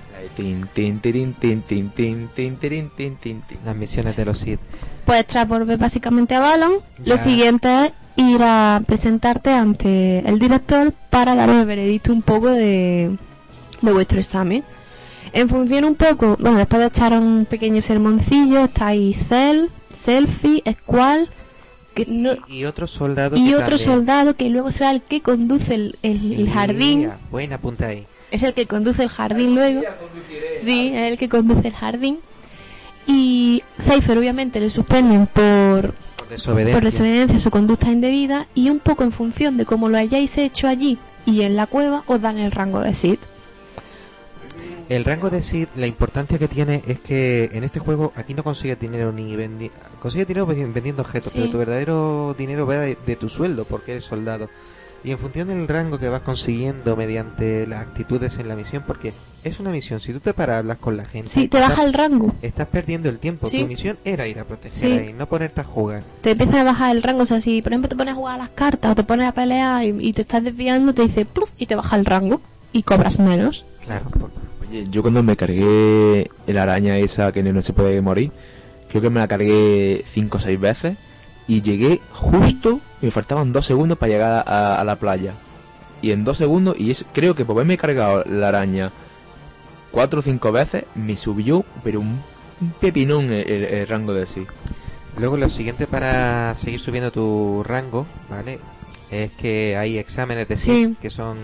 Las 3.65 3.77
misiones 3.77 4.17
de 4.17 4.25
los 4.25 4.39
Sith. 4.39 4.61
pues 5.05 5.27
tras 5.27 5.47
volver 5.49 5.79
básicamente 5.79 6.35
a 6.35 6.41
Balon 6.41 6.73
Ya. 6.99 7.13
lo 7.15 7.17
siguiente 7.19 7.87
es 7.87 7.93
ir 8.17 8.41
a 8.43 8.83
presentarte 8.87 9.51
ante 9.51 10.19
el 10.21 10.39
director 10.39 10.93
para 11.11 11.35
dar 11.35 11.49
el 11.51 11.65
veredicto 11.65 12.13
un 12.13 12.23
poco 12.23 12.49
de, 12.51 13.17
de 13.81 13.93
vuestro 13.93 14.19
examen 14.19 14.63
en 15.33 15.49
función 15.49 15.85
un 15.85 15.95
poco 15.95 16.37
bueno 16.39 16.59
después 16.59 16.81
de 16.81 16.89
echar 16.89 17.13
un 17.13 17.47
pequeño 17.49 17.81
sermoncillo 17.83 18.65
estáis 18.65 19.27
Cell, 19.29 19.67
Selfie, 19.91 20.63
Squall 20.83 21.29
que 21.95 22.07
no- 22.07 22.35
Y 22.49 22.65
otro 22.65 22.87
soldado 22.87 23.37
y 23.37 23.45
que 23.49 23.55
otro 23.55 23.61
también- 23.77 23.79
soldado 23.79 24.35
que 24.37 24.49
luego 24.51 24.71
será 24.71 24.91
el 24.93 25.03
que 25.03 25.21
conduce 25.21 25.75
el, 25.75 25.97
el- 26.03 26.33
el 26.35 26.51
jardín 26.51 27.11
buena 27.31 27.59
punta 27.59 27.87
ahí. 27.89 28.07
Es 28.33 28.43
el 28.43 28.55
que 28.55 28.67
conduce 28.67 29.03
el 29.05 29.09
jardín 29.09 29.55
luego. 29.55 29.83
Sí, 30.63 30.91
es 30.95 31.13
el 31.13 31.19
que 31.19 31.29
conduce 31.29 31.69
el 31.69 31.75
jardín. 31.75 32.19
Y 33.07 33.63
Cypher 33.81 34.19
obviamente 34.19 34.59
le 34.61 34.71
suspenden 34.71 35.27
por, 35.27 35.93
Por 36.17 36.29
desobediencia. 36.29 36.75
por 36.77 36.85
desobediencia 36.85 37.37
a 37.37 37.41
su 37.41 37.51
conducta 37.51 37.91
indebida 37.91 38.47
y 38.55 38.71
un 38.71 38.79
poco 38.81 39.03
en 39.05 39.13
función 39.13 39.57
de 39.57 39.65
cómo 39.67 39.89
lo 39.89 39.99
hayáis 39.99 40.39
hecho 40.39 40.69
allí 40.69 40.99
y 41.27 41.43
en 41.43 41.57
la 41.57 41.67
cueva 41.67 42.05
os 42.07 42.21
dan 42.21 42.39
el 42.39 42.53
rango 42.53 42.81
de 42.81 42.95
Sith. 42.95 43.21
El 44.89 45.05
rango 45.05 45.31
de 45.31 45.41
Sith, 45.43 45.69
la 45.77 45.87
importancia 45.87 46.39
que 46.39 46.49
tiene 46.49 46.83
es 46.87 47.01
que 47.01 47.49
en 47.53 47.65
este 47.65 47.79
juego 47.81 48.13
aquí 48.15 48.35
no 48.35 48.45
consigues 48.45 48.79
dinero 48.79 49.11
ni 49.13 49.35
vendi 49.37 49.71
consigues 50.01 50.27
dinero 50.29 50.47
vendi- 50.47 50.71
vendiendo 50.73 51.03
objetos, 51.03 51.33
Sí. 51.33 51.39
pero 51.39 51.51
tu 51.51 51.59
verdadero 51.59 52.35
dinero 52.37 52.67
va 52.67 52.77
de, 52.81 52.99
de 53.07 53.17
tu 53.17 53.29
sueldo 53.29 53.65
porque 53.65 53.93
eres 53.93 54.05
soldado. 54.05 54.51
Y 55.05 55.11
en 55.11 55.19
función 55.19 55.49
del 55.49 55.67
rango 55.67 55.99
que 55.99 56.09
vas 56.09 56.21
consiguiendo 56.21 56.95
mediante 56.97 57.67
las 57.67 57.81
actitudes 57.81 58.39
en 58.39 58.47
la 58.47 58.55
misión, 58.55 58.85
porque 58.87 59.13
es 59.43 59.59
una 59.59 59.71
misión, 59.71 59.99
si 59.99 60.13
tú 60.13 60.21
te 60.21 60.33
paras 60.33 60.55
a 60.55 60.59
hablar 60.61 60.77
con 60.77 60.97
la 60.97 61.05
gente, 61.05 61.29
Sí, 61.29 61.49
te 61.49 61.59
estás, 61.59 61.71
baja 61.71 61.85
el 61.85 61.93
rango. 61.93 62.33
estás 62.41 62.69
perdiendo 62.69 63.09
el 63.09 63.19
tiempo. 63.19 63.49
Sí. 63.49 63.63
Tu 63.63 63.67
misión 63.67 63.99
era 64.05 64.29
ir 64.29 64.39
a 64.39 64.45
proteger 64.45 64.79
Sí. 64.79 64.87
ahí, 64.93 65.13
no 65.13 65.27
ponerte 65.27 65.61
a 65.61 65.65
jugar. 65.65 66.05
Te 66.21 66.31
empieza 66.31 66.61
a 66.61 66.65
bajar 66.65 66.95
el 66.95 67.03
rango. 67.03 67.23
O 67.23 67.27
sea, 67.27 67.41
si 67.41 67.63
por 67.63 67.73
ejemplo 67.73 67.89
te 67.89 67.97
pones 67.97 68.13
a 68.13 68.17
jugar 68.17 68.35
a 68.37 68.39
las 68.45 68.51
cartas 68.51 68.93
o 68.93 68.95
te 68.95 69.03
pones 69.03 69.27
a 69.27 69.33
pelear 69.33 69.83
y, 69.85 69.89
y 70.09 70.13
te 70.13 70.23
estás 70.23 70.45
desviando, 70.45 70.95
te 70.95 71.03
dice 71.03 71.25
¡pluf! 71.25 71.51
y 71.59 71.67
te 71.67 71.75
baja 71.75 71.97
el 71.97 72.05
rango 72.05 72.41
y 72.73 72.85
cobras 72.85 73.19
menos. 73.19 73.65
Claro, 73.85 74.05
por- 74.09 74.31
Oye, 74.71 74.87
yo 74.89 75.03
cuando 75.03 75.25
me 75.25 75.37
cargué 75.37 76.31
la 76.47 76.63
araña 76.63 76.97
esa 76.99 77.33
que 77.33 77.43
no 77.43 77.61
se 77.61 77.73
puede 77.73 78.01
morir, 78.01 78.31
creo 78.89 79.03
que 79.03 79.11
me 79.11 79.19
la 79.19 79.27
cargué 79.27 80.05
5 80.13 80.39
o 80.39 80.41
6 80.41 80.61
veces 80.61 80.97
y 81.57 81.63
llegué 81.63 82.01
justo, 82.13 82.81
me 83.01 83.11
faltaban 83.11 83.53
2 83.53 83.67
segundos 83.67 83.99
para 83.99 84.11
llegar 84.13 84.45
a, 84.47 84.81
a 84.81 84.85
la 84.85 84.97
playa. 84.97 85.33
Y 86.01 86.11
en 86.13 86.25
2 86.25 86.39
segundos, 86.39 86.77
y 86.79 86.91
es, 86.91 87.05
creo 87.13 87.35
que 87.35 87.45
por 87.45 87.55
haberme 87.57 87.77
cargado 87.79 88.25
la 88.25 88.49
araña 88.49 88.91
4 89.91 90.21
o 90.21 90.23
5 90.23 90.53
veces, 90.53 90.85
me 90.95 91.17
subió, 91.17 91.65
pero 91.85 92.01
un, 92.01 92.19
un 92.61 92.71
pepinón 92.81 93.27
el, 93.33 93.49
el- 93.49 93.65
el 93.65 93.87
rango 93.89 94.15
de 94.15 94.27
sí. 94.27 94.47
Luego 95.19 95.37
lo 95.37 95.49
siguiente 95.51 95.87
para 95.87 96.55
seguir 96.55 96.81
subiendo 96.81 97.13
tu 97.13 97.63
rango, 97.65 98.07
¿vale? 98.31 98.59
Es 99.11 99.31
que 99.33 99.77
hay 99.77 99.99
exámenes 99.99 100.49
de 100.49 100.57
Sí. 100.57 100.97
Que 101.03 101.11
son 101.11 101.37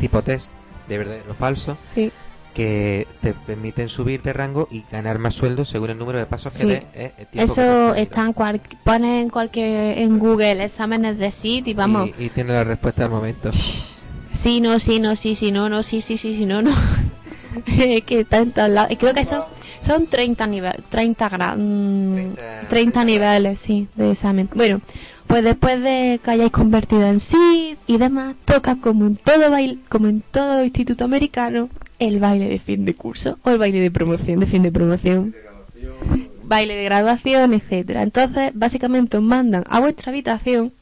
tipo 0.00 0.22
test 0.22 0.50
de 0.88 0.96
verdadero 0.96 1.32
o 1.32 1.34
falso 1.34 1.76
Sí. 1.94 2.10
Que 2.54 3.06
te 3.20 3.32
permiten 3.32 3.88
subir 3.88 4.22
de 4.22 4.32
rango 4.32 4.68
y 4.70 4.84
ganar 4.90 5.18
más 5.18 5.34
sueldo 5.34 5.64
según 5.64 5.90
el 5.90 5.98
número 5.98 6.18
de 6.18 6.26
pasos 6.26 6.52
Sí. 6.52 6.60
que 6.60 6.66
des. 6.66 6.84
eh, 6.94 7.12
que 7.32 7.42
Eso 7.42 7.54
comido. 7.62 7.94
está 7.94 8.22
en 8.22 8.32
cual, 8.32 8.60
pone 8.84 9.20
en 9.22 9.30
cualquier 9.30 9.98
en 9.98 10.18
Google 10.18 10.64
exámenes 10.64 11.18
de 11.18 11.30
SIT 11.30 11.68
y 11.68 11.74
vamos, 11.74 12.10
Y, 12.18 12.24
y 12.26 12.28
tiene 12.30 12.52
la 12.52 12.64
respuesta 12.64 13.04
al 13.04 13.10
momento. 13.10 13.50
sí, 14.32 14.60
no, 14.60 14.78
sí, 14.78 15.00
no, 15.00 15.16
sí, 15.16 15.34
sí, 15.34 15.50
no, 15.52 15.68
no, 15.68 15.82
sí, 15.82 16.00
sí, 16.00 16.16
sí, 16.16 16.34
sí, 16.34 16.46
no, 16.46 16.62
no. 16.62 16.72
Es 17.66 18.02
que 18.04 18.20
está 18.20 18.38
en 18.38 18.52
todos 18.52 18.70
lados. 18.70 18.92
Y 18.92 18.96
creo 18.96 19.12
que 19.12 19.24
son, 19.24 19.42
son 19.80 20.06
30 20.06 20.46
niveles, 20.46 20.80
30 20.88 21.28
gra- 21.28 21.56
mm, 21.56 22.34
30 22.34 22.68
30 22.68 23.04
niveles, 23.04 23.60
sí, 23.60 23.88
de 23.96 24.12
examen. 24.12 24.48
Bueno, 24.54 24.80
pues 25.26 25.42
después 25.42 25.82
de 25.82 26.20
que 26.22 26.30
hayáis 26.30 26.52
convertido 26.52 27.04
en 27.06 27.18
sí 27.18 27.76
y 27.88 27.98
demás, 27.98 28.36
toca 28.44 28.76
como 28.76 29.06
en 29.06 29.16
todo 29.16 29.50
baile, 29.50 29.78
como 29.88 30.06
en 30.06 30.20
todo 30.20 30.64
instituto 30.64 31.04
americano, 31.04 31.68
el 32.00 32.18
baile 32.18 32.48
de 32.48 32.58
fin 32.58 32.84
de 32.84 32.94
curso 32.94 33.38
o 33.44 33.50
el 33.50 33.58
baile 33.58 33.78
de 33.80 33.90
promoción, 33.90 34.40
de 34.40 34.46
fin 34.46 34.64
de 34.64 34.72
promoción. 34.72 35.34
Baile 36.42 36.74
de 36.74 36.84
graduación, 36.84 37.54
etcétera. 37.54 38.02
Entonces, 38.02 38.50
básicamente 38.54 39.18
os 39.18 39.22
mandan 39.22 39.62
a 39.68 39.78
vuestra 39.78 40.10
habitación, 40.10 40.72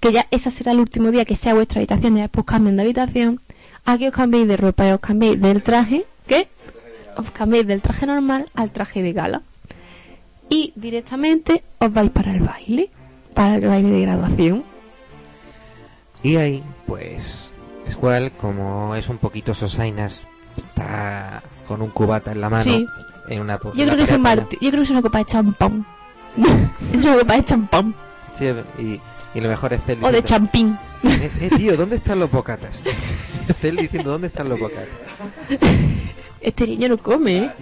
que 0.00 0.12
ya 0.12 0.26
ese 0.30 0.50
será 0.50 0.72
el 0.72 0.80
último 0.80 1.10
día 1.10 1.24
que 1.24 1.36
sea 1.36 1.54
vuestra 1.54 1.78
habitación, 1.78 2.18
y 2.18 2.20
después 2.20 2.44
cambian 2.44 2.76
de 2.76 2.82
habitación, 2.82 3.40
a 3.86 3.96
que 3.96 4.08
os 4.08 4.14
cambiéis 4.14 4.46
de 4.48 4.58
ropa 4.58 4.86
y 4.86 4.90
os 4.90 5.00
cambiéis 5.00 5.40
del 5.40 5.62
traje, 5.62 6.04
¿qué? 6.26 6.48
Os 7.16 7.30
cambiéis 7.30 7.66
del 7.66 7.80
traje 7.80 8.06
normal 8.06 8.44
al 8.54 8.70
traje 8.70 9.02
de 9.02 9.12
gala 9.14 9.42
y 10.48 10.72
directamente 10.76 11.62
os 11.78 11.92
vais 11.92 12.10
para 12.10 12.32
el 12.32 12.40
baile, 12.40 12.90
para 13.34 13.56
el 13.56 13.66
baile 13.66 13.90
de 13.90 14.00
graduación. 14.02 14.64
Y 16.22 16.36
ahí, 16.36 16.62
pues, 16.86 17.43
Squall, 17.90 18.32
como 18.32 18.94
es 18.94 19.08
un 19.08 19.18
poquito 19.18 19.54
sosainas, 19.54 20.22
está 20.56 21.42
con 21.68 21.82
un 21.82 21.90
cubata 21.90 22.32
en 22.32 22.40
la 22.40 22.50
mano. 22.50 22.62
Sí. 22.64 22.86
En 23.28 23.40
una, 23.40 23.58
Yo 23.62 23.70
creo 23.72 23.96
que 23.96 24.02
es 24.02 24.10
un 24.10 24.22
yo 24.24 24.46
creo 24.58 24.70
que 24.72 24.82
es 24.82 24.90
una 24.90 25.02
copa 25.02 25.18
de 25.18 25.24
champán. 25.24 25.86
es 26.92 27.04
una 27.04 27.16
copa 27.18 27.36
de 27.36 27.44
champán 27.44 27.94
Sí, 28.36 28.46
y, 28.78 29.00
y 29.34 29.40
lo 29.40 29.48
mejor 29.48 29.72
es 29.72 29.80
Cell 29.86 30.02
o 30.02 30.10
de 30.10 30.22
champín. 30.24 30.76
eh, 31.04 31.30
eh, 31.40 31.50
tío, 31.56 31.76
¿dónde 31.76 31.96
están 31.96 32.18
los 32.18 32.30
bocatas? 32.30 32.82
Cell 33.60 33.76
diciendo, 33.76 34.10
¿dónde 34.10 34.26
están 34.26 34.48
los 34.48 34.58
bocatas? 34.58 34.88
Este 36.40 36.66
niño 36.66 36.88
no 36.90 36.98
come, 36.98 37.36
¿eh? 37.38 37.52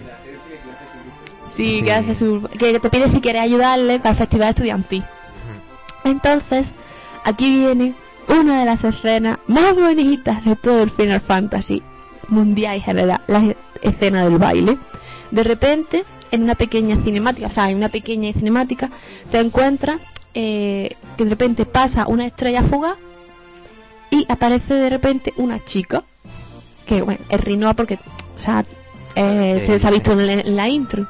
Sí, 1.47 1.77
Sí. 1.77 1.81
que 1.83 1.93
hace 1.93 2.15
su 2.15 2.41
que 2.59 2.77
te 2.79 2.89
pide 2.89 3.07
si 3.07 3.21
quieres 3.21 3.43
ayudarle 3.43 3.99
para 3.99 4.09
el 4.11 4.15
festival 4.17 4.49
estudiantil. 4.49 5.05
Entonces, 6.03 6.73
aquí 7.23 7.49
viene 7.59 7.93
una 8.27 8.59
de 8.59 8.65
las 8.65 8.83
escenas 8.83 9.39
más 9.47 9.75
bonitas 9.75 10.43
de 10.45 10.55
todo 10.55 10.83
el 10.83 10.89
Final 10.89 11.21
Fantasy 11.21 11.81
mundial 12.27 12.77
y 12.77 12.81
general, 12.81 13.21
la 13.27 13.55
escena 13.81 14.23
del 14.23 14.37
baile. 14.37 14.77
De 15.31 15.43
repente, 15.43 16.03
en 16.31 16.43
una 16.43 16.55
pequeña 16.55 16.97
cinemática, 16.97 17.47
o 17.47 17.51
sea, 17.51 17.69
en 17.69 17.77
una 17.77 17.89
pequeña 17.89 18.31
cinemática, 18.33 18.89
te 19.31 19.39
encuentras 19.39 19.99
eh, 20.33 20.95
que 21.17 21.23
de 21.23 21.29
repente 21.29 21.65
pasa 21.65 22.07
una 22.07 22.25
estrella 22.25 22.63
fugaz 22.63 22.97
y 24.09 24.25
aparece 24.29 24.75
de 24.75 24.89
repente 24.89 25.33
una 25.37 25.63
chica, 25.63 26.03
que 26.85 27.01
bueno, 27.01 27.21
es 27.29 27.41
Rinoa 27.41 27.73
porque, 27.73 27.99
o 28.35 28.39
sea, 28.39 28.65
eh, 29.15 29.61
se, 29.65 29.79
se 29.79 29.87
ha 29.87 29.91
visto 29.91 30.13
en 30.13 30.27
la, 30.27 30.33
en 30.33 30.55
la 30.55 30.69
intro, 30.69 31.07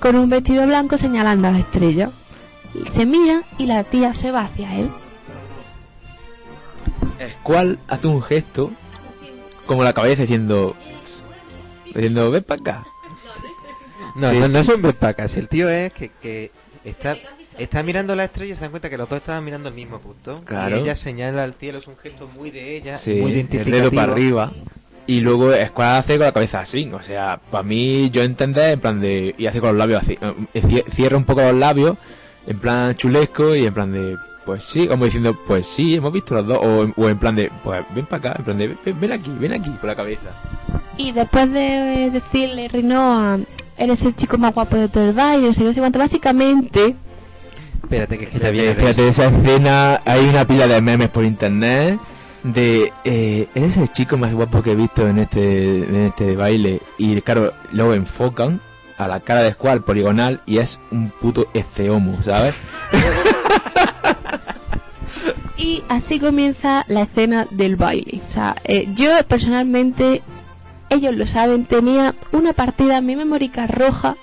con 0.00 0.16
un 0.16 0.28
vestido 0.28 0.66
blanco 0.66 0.96
señalando 0.98 1.48
a 1.48 1.52
la 1.52 1.58
estrella. 1.58 2.10
Se 2.90 3.06
mira 3.06 3.42
y 3.58 3.66
la 3.66 3.84
tía 3.84 4.12
se 4.12 4.30
va 4.30 4.42
hacia 4.42 4.76
él. 4.76 4.90
Squall 7.40 7.78
hace 7.88 8.06
un 8.06 8.22
gesto 8.22 8.70
como 9.66 9.82
la 9.84 9.92
cabeza 9.92 10.22
diciendo 10.22 10.76
diciendo 11.94 12.30
ven 12.30 12.44
para 12.44 12.60
acá 12.60 12.86
No, 14.14 14.30
Sí, 14.30 14.38
no, 14.38 14.46
sí. 14.48 14.52
no 14.54 14.60
es 14.60 14.68
un 14.68 14.82
pacas. 14.92 15.36
El 15.36 15.48
tío 15.48 15.68
es 15.68 15.92
que, 15.92 16.10
que 16.22 16.50
está, 16.84 17.18
está 17.58 17.82
mirando 17.82 18.14
la 18.16 18.24
estrella 18.24 18.52
y 18.52 18.56
se 18.56 18.62
dan 18.62 18.70
cuenta 18.70 18.88
que 18.90 18.96
los 18.96 19.08
dos 19.08 19.18
estaban 19.18 19.44
mirando 19.44 19.68
el 19.68 19.74
mismo 19.74 19.98
punto. 20.00 20.40
Claro. 20.44 20.76
Y 20.76 20.80
ella 20.80 20.96
señala 20.96 21.44
al 21.44 21.54
cielo, 21.54 21.78
es 21.78 21.86
un 21.86 21.96
gesto 21.98 22.28
muy 22.28 22.50
de 22.50 22.76
ella, 22.76 22.96
sí, 22.96 23.14
muy 23.14 23.32
el 23.32 23.36
identificativo. 23.38 23.76
dedo 23.76 23.90
para 23.90 24.12
arriba 24.12 24.52
y 25.08 25.20
luego 25.20 25.52
Squall 25.52 25.98
hace 25.98 26.16
con 26.16 26.26
la 26.26 26.32
cabeza 26.32 26.60
así 26.60 26.90
o 26.92 27.00
sea 27.00 27.38
para 27.50 27.62
mí 27.62 28.10
yo 28.10 28.22
entender 28.24 28.72
en 28.72 28.80
plan 28.80 29.00
de 29.00 29.36
y 29.38 29.46
hace 29.46 29.60
con 29.60 29.68
los 29.70 29.78
labios 29.78 30.02
así 30.02 30.18
eh, 30.20 30.62
cie- 30.62 30.84
cierra 30.90 31.16
un 31.16 31.24
poco 31.24 31.42
los 31.42 31.54
labios 31.54 31.96
en 32.48 32.58
plan 32.58 32.92
chulesco 32.96 33.54
y 33.54 33.66
en 33.66 33.72
plan 33.72 33.92
de 33.92 34.16
pues 34.46 34.64
sí 34.64 34.86
como 34.88 35.04
diciendo 35.04 35.36
pues 35.46 35.66
sí 35.66 35.94
hemos 35.96 36.12
visto 36.12 36.34
los 36.34 36.46
dos 36.46 36.58
o, 36.62 36.88
o 36.96 37.08
en 37.10 37.18
plan 37.18 37.36
de 37.36 37.50
pues 37.62 37.84
ven 37.94 38.06
para 38.06 38.30
acá 38.30 38.34
en 38.38 38.44
plan 38.44 38.58
de 38.58 38.68
ven, 38.84 39.00
ven 39.00 39.12
aquí 39.12 39.30
ven 39.38 39.52
aquí 39.52 39.70
con 39.80 39.88
la 39.88 39.96
cabeza 39.96 40.30
Y 40.96 41.12
después 41.12 41.52
de 41.52 42.10
decirle, 42.10 42.68
Rinoa, 42.68 43.38
eres 43.76 44.02
el 44.04 44.16
chico 44.16 44.38
más 44.38 44.54
guapo 44.54 44.76
de 44.76 44.88
todo 44.88 45.04
el 45.04 45.12
baile, 45.12 45.48
no 45.48 45.52
sé 45.52 45.60
qué, 45.60 45.66
no 45.68 45.74
sé 45.74 45.80
cuánto, 45.80 45.98
básicamente, 45.98 46.94
Espérate, 47.82 48.18
que 48.18 48.24
es 48.24 48.30
que 48.30 48.38
Fíjate, 48.38 48.52
viene 48.52 48.90
eso. 48.90 49.06
esa 49.08 49.26
escena, 49.26 50.00
hay 50.04 50.26
una 50.28 50.44
pila 50.46 50.66
de 50.66 50.80
memes 50.80 51.08
por 51.10 51.24
internet 51.24 52.00
de 52.42 52.92
eh, 53.04 53.48
eres 53.54 53.76
el 53.76 53.90
chico 53.92 54.16
más 54.16 54.32
guapo 54.32 54.62
que 54.62 54.72
he 54.72 54.74
visto 54.76 55.06
en 55.08 55.18
este 55.18 55.78
en 55.78 55.96
este 56.06 56.36
baile 56.36 56.80
y 56.96 57.20
claro, 57.22 57.52
luego 57.72 57.92
enfocan 57.94 58.60
a 58.98 59.08
la 59.08 59.20
cara 59.20 59.42
de 59.42 59.52
Squall 59.52 59.82
poligonal 59.84 60.40
y 60.46 60.58
es 60.58 60.78
un 60.90 61.10
puto 61.10 61.48
eceomo, 61.54 62.22
¿sabes? 62.22 62.54
y 65.56 65.82
así 65.88 66.18
comienza 66.18 66.84
la 66.88 67.02
escena 67.02 67.46
del 67.50 67.76
baile. 67.76 68.20
O 68.26 68.30
sea, 68.30 68.56
eh, 68.64 68.88
yo 68.94 69.10
personalmente, 69.26 70.22
ellos 70.90 71.14
lo 71.14 71.26
saben, 71.26 71.64
tenía 71.64 72.14
una 72.32 72.52
partida 72.52 73.00
mi 73.00 73.16
memórica 73.16 73.66
roja 73.66 74.16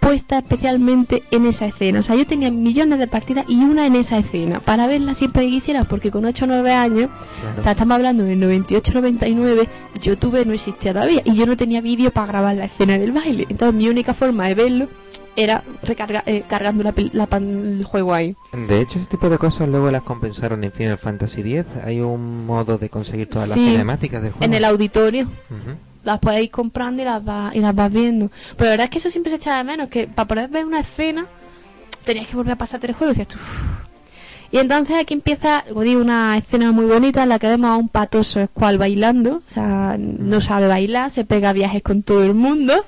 puesta 0.00 0.38
especialmente 0.38 1.22
en 1.30 1.46
esa 1.46 1.66
escena. 1.66 2.00
O 2.00 2.02
sea, 2.02 2.16
yo 2.16 2.26
tenía 2.26 2.50
millones 2.50 2.98
de 2.98 3.06
partidas 3.06 3.44
y 3.48 3.62
una 3.64 3.86
en 3.86 3.96
esa 3.96 4.18
escena 4.18 4.60
para 4.60 4.86
verla 4.86 5.14
siempre 5.14 5.44
que 5.44 5.50
quisiera, 5.50 5.84
porque 5.84 6.10
con 6.10 6.24
8 6.24 6.44
o 6.44 6.48
9 6.48 6.72
años, 6.72 7.10
o 7.58 7.62
sea, 7.62 7.72
estamos 7.72 7.96
hablando 7.96 8.24
del 8.24 8.40
98-99, 8.40 9.68
YouTube 10.00 10.46
no 10.46 10.54
existía 10.54 10.94
todavía 10.94 11.22
y 11.24 11.34
yo 11.34 11.46
no 11.46 11.56
tenía 11.56 11.80
vídeo 11.80 12.10
para 12.10 12.28
grabar 12.28 12.56
la 12.56 12.66
escena 12.66 12.96
del 12.98 13.12
baile. 13.12 13.46
Entonces, 13.48 13.74
mi 13.74 13.88
única 13.88 14.14
forma 14.14 14.46
de 14.46 14.54
verlo 14.54 14.88
era 15.40 15.62
recarga, 15.82 16.22
eh, 16.26 16.42
cargando 16.48 16.82
la, 16.84 16.92
pel- 16.94 17.12
la 17.12 17.26
pan- 17.26 17.78
el 17.78 17.84
juego 17.84 18.12
ahí. 18.12 18.34
De 18.52 18.80
hecho, 18.80 18.98
ese 18.98 19.06
tipo 19.08 19.30
de 19.30 19.38
cosas 19.38 19.68
luego 19.68 19.90
las 19.90 20.02
compensaron 20.02 20.64
en 20.64 20.72
Final 20.72 20.98
Fantasy 20.98 21.40
X. 21.40 21.64
Hay 21.84 22.00
un 22.00 22.44
modo 22.44 22.76
de 22.76 22.90
conseguir 22.90 23.28
todas 23.30 23.48
las 23.48 23.56
cinemáticas 23.70 24.20
del 24.22 24.32
juego. 24.32 24.44
En 24.44 24.54
el 24.54 24.64
auditorio. 24.64 25.28
Las 26.04 26.18
puedes 26.20 26.42
ir 26.42 26.50
comprando 26.50 27.02
y 27.02 27.04
las, 27.04 27.24
vas 27.24 27.54
y 27.54 27.60
las 27.60 27.74
vas 27.74 27.92
viendo. 27.92 28.30
Pero 28.56 28.64
la 28.66 28.70
verdad 28.70 28.84
es 28.84 28.90
que 28.90 28.98
eso 28.98 29.10
siempre 29.10 29.30
se 29.30 29.36
echa 29.36 29.56
de 29.58 29.64
menos, 29.64 29.88
que 29.88 30.06
para 30.06 30.26
poder 30.26 30.48
ver 30.48 30.64
una 30.64 30.80
escena 30.80 31.26
tenías 32.04 32.26
que 32.26 32.36
volver 32.36 32.52
a 32.52 32.56
pasarte 32.56 32.86
el 32.86 32.94
juego 32.94 33.12
y 33.12 33.16
decías 33.16 33.28
tú. 33.28 33.38
Y 34.50 34.56
entonces 34.58 34.96
aquí 34.98 35.12
empieza, 35.12 35.64
una 35.74 36.38
escena 36.38 36.72
muy 36.72 36.86
bonita 36.86 37.22
en 37.22 37.28
la 37.28 37.38
que 37.38 37.48
vemos 37.48 37.68
a 37.70 37.76
un 37.76 37.88
patoso 37.90 38.40
escual 38.40 38.78
bailando, 38.78 39.42
o 39.50 39.54
sea, 39.54 39.96
no 39.98 40.40
sabe 40.40 40.66
bailar, 40.68 41.10
se 41.10 41.24
pega 41.26 41.52
viajes 41.52 41.82
con 41.82 42.02
todo 42.02 42.24
el 42.24 42.32
mundo, 42.34 42.82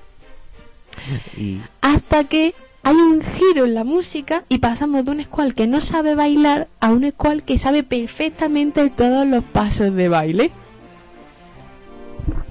Y 1.36 1.60
hasta 1.80 2.24
que 2.24 2.54
hay 2.82 2.96
un 2.96 3.22
giro 3.22 3.64
en 3.64 3.74
la 3.74 3.84
música 3.84 4.44
y 4.48 4.58
pasamos 4.58 5.04
de 5.04 5.10
un 5.10 5.20
escual 5.20 5.54
que 5.54 5.66
no 5.66 5.80
sabe 5.80 6.14
bailar 6.14 6.68
a 6.80 6.90
un 6.90 7.04
escual 7.04 7.42
que 7.42 7.58
sabe 7.58 7.82
perfectamente 7.82 8.88
todos 8.90 9.26
los 9.26 9.44
pasos 9.44 9.94
de 9.94 10.08
baile. 10.08 10.50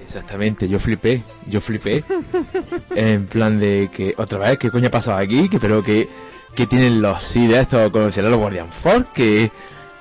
Exactamente, 0.04 0.68
yo 0.68 0.80
flipé, 0.80 1.24
yo 1.48 1.62
flipé. 1.62 2.04
en 2.96 3.28
plan 3.28 3.60
de 3.60 3.90
que, 3.94 4.14
otra 4.18 4.40
vez, 4.40 4.58
¿qué 4.58 4.72
coño 4.72 4.88
ha 4.88 4.92
pasado 4.92 5.18
aquí? 5.18 5.50
Que 5.50 5.60
pero 5.60 5.84
que, 5.84 6.08
que 6.56 6.66
tienen 6.68 7.02
los 7.02 7.24
sí 7.24 7.48
de 7.48 7.60
estos, 7.60 7.90
como 7.92 8.12
serán 8.12 8.32
los 8.32 8.40
Guardian 8.40 8.70
Force, 8.70 9.06
que 9.14 9.52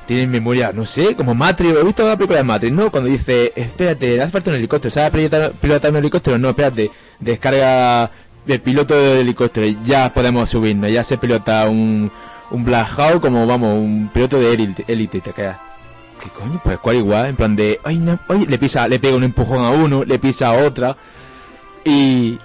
tienen 0.06 0.30
memoria, 0.30 0.72
no 0.72 0.86
sé, 0.86 1.14
como 1.14 1.34
Matrix, 1.34 1.76
he 1.76 1.84
visto 1.84 2.08
la 2.08 2.16
película 2.16 2.38
de 2.38 2.44
Matrix, 2.44 2.72
¿no? 2.72 2.90
Cuando 2.90 3.10
dice, 3.10 3.52
espérate, 3.54 4.16
le 4.16 4.22
hace 4.22 4.32
falta 4.32 4.48
un 4.48 4.56
helicóptero, 4.56 4.90
¿sabes 4.90 5.10
pilotar, 5.10 5.52
pilotar 5.52 5.90
un 5.90 5.98
helicóptero? 5.98 6.38
No, 6.38 6.48
espérate, 6.48 6.90
descarga 7.20 8.10
el 8.48 8.60
piloto 8.60 8.94
del 8.98 9.18
helicóptero, 9.20 9.66
ya 9.84 10.12
podemos 10.12 10.48
subirnos, 10.50 10.90
ya 10.90 11.04
se 11.04 11.18
pilota 11.18 11.68
un, 11.68 12.10
un 12.50 12.64
Black 12.64 12.88
Hawk 12.98 13.20
como, 13.20 13.46
vamos, 13.46 13.74
un 13.78 14.10
piloto 14.12 14.40
de 14.40 14.52
élite, 14.52 14.84
élite, 14.88 15.20
te 15.20 15.32
quedas. 15.32 15.58
¿Qué 16.22 16.28
coño? 16.30 16.60
Pues 16.64 16.78
cuál 16.78 16.96
igual, 16.96 17.26
en 17.26 17.36
plan 17.36 17.54
de, 17.54 17.78
ay, 17.84 17.98
no, 17.98 18.18
ay, 18.28 18.44
le 18.46 18.58
pisa, 18.58 18.88
le 18.88 18.98
pega 18.98 19.16
un 19.16 19.22
empujón 19.24 19.64
a 19.64 19.70
uno, 19.70 20.04
le 20.04 20.18
pisa 20.18 20.48
a 20.48 20.64
otra 20.66 20.96
y 21.84 22.38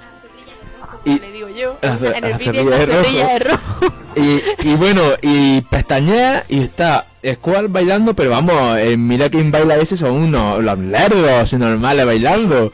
y 1.06 1.20
le 1.20 1.32
digo 1.34 1.50
yo, 1.50 1.78
La 1.82 1.98
en 2.18 2.24
el 2.24 2.34
vídeo 2.38 2.70
de 2.70 2.86
rojo. 2.86 3.12
de 3.28 3.40
rojo. 3.40 3.94
y, 4.16 4.70
y 4.70 4.76
bueno, 4.76 5.02
y 5.22 5.60
pestañea 5.62 6.46
y 6.48 6.62
está 6.62 7.08
Squall 7.34 7.68
bailando, 7.68 8.14
pero 8.14 8.30
vamos, 8.30 8.78
eh, 8.78 8.96
mira 8.96 9.30
quién 9.30 9.52
baila 9.52 9.76
ese 9.78 9.98
son 9.98 10.12
unos 10.12 10.64
los 10.64 10.78
lerdos 10.80 11.52
normales 11.56 12.06
bailando. 12.06 12.72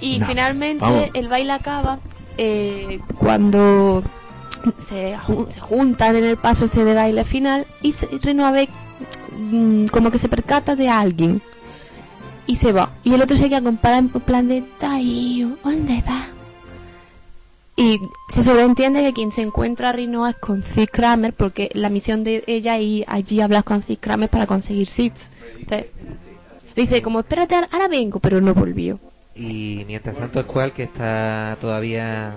Y 0.00 0.18
No, 0.18 0.26
finalmente 0.26 0.82
vamos. 0.84 1.10
el 1.14 1.28
baile 1.28 1.52
acaba 1.52 2.00
eh, 2.42 3.00
cuando 3.18 4.02
se, 4.78 5.14
se 5.50 5.60
juntan 5.60 6.16
en 6.16 6.24
el 6.24 6.38
paso 6.38 6.64
este 6.64 6.84
de 6.84 6.94
baile 6.94 7.24
final 7.24 7.66
y 7.82 7.92
se, 7.92 8.06
Renoa 8.06 8.50
ve 8.50 8.68
mm, 9.38 9.88
como 9.88 10.10
que 10.10 10.16
se 10.16 10.30
percata 10.30 10.74
de 10.74 10.88
alguien. 10.88 11.42
y 12.46 12.56
se 12.56 12.72
va. 12.72 12.92
Y 13.04 13.12
el 13.12 13.20
otro 13.20 13.36
se 13.36 13.50
queda 13.50 13.60
con 13.60 13.78
en 13.84 14.08
plan 14.08 14.48
de, 14.48 14.64
¿dónde 15.62 16.02
va? 16.08 16.28
Y 17.76 17.98
se 18.30 18.42
sobreentiende 18.42 19.02
que 19.02 19.12
quien 19.12 19.30
se 19.30 19.42
encuentra 19.42 19.90
a 19.90 19.92
Rinoa 19.92 20.30
es 20.30 20.36
con 20.36 20.62
Sid 20.62 20.88
Kramer, 20.90 21.34
porque 21.34 21.70
la 21.74 21.90
misión 21.90 22.24
de 22.24 22.42
ella 22.46 22.78
ir 22.78 23.04
allí 23.06 23.42
a 23.42 23.44
hablar 23.44 23.64
con 23.64 23.82
Sid 23.82 23.98
Kramer 24.00 24.30
para 24.30 24.46
conseguir 24.46 24.86
seeds. 24.86 25.30
Entonces, 25.58 25.88
dice 26.74 27.02
como, 27.02 27.20
espérate, 27.20 27.54
ahora 27.54 27.88
vengo, 27.88 28.18
pero 28.18 28.40
no 28.40 28.54
volvió. 28.54 28.98
Y 29.34 29.84
mientras 29.86 30.16
tanto, 30.16 30.42
Squall 30.42 30.72
que 30.72 30.82
está 30.82 31.56
todavía. 31.60 32.34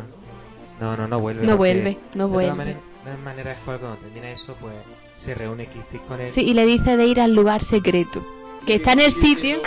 No, 0.79 0.95
no, 0.97 1.07
no 1.07 1.19
vuelve. 1.19 1.45
No 1.45 1.57
vuelve, 1.57 1.97
no 2.15 2.27
vuelve. 2.27 2.65
De 2.65 2.77
todas 3.03 3.19
maneras, 3.19 3.57
Squall 3.61 3.79
cuando 3.79 3.97
termina 3.97 4.29
eso, 4.31 4.55
pues 4.61 4.73
se 5.17 5.35
reúne 5.35 5.67
Kistis 5.67 5.99
con 6.07 6.21
él. 6.21 6.29
Sí, 6.29 6.41
y 6.41 6.53
le 6.53 6.65
dice 6.65 6.95
de 6.97 7.05
ir 7.05 7.19
al 7.19 7.33
lugar 7.33 7.63
secreto. 7.63 8.25
Que 8.65 8.75
está 8.75 8.93
en 8.93 9.01
el 9.01 9.11
sitio, 9.11 9.61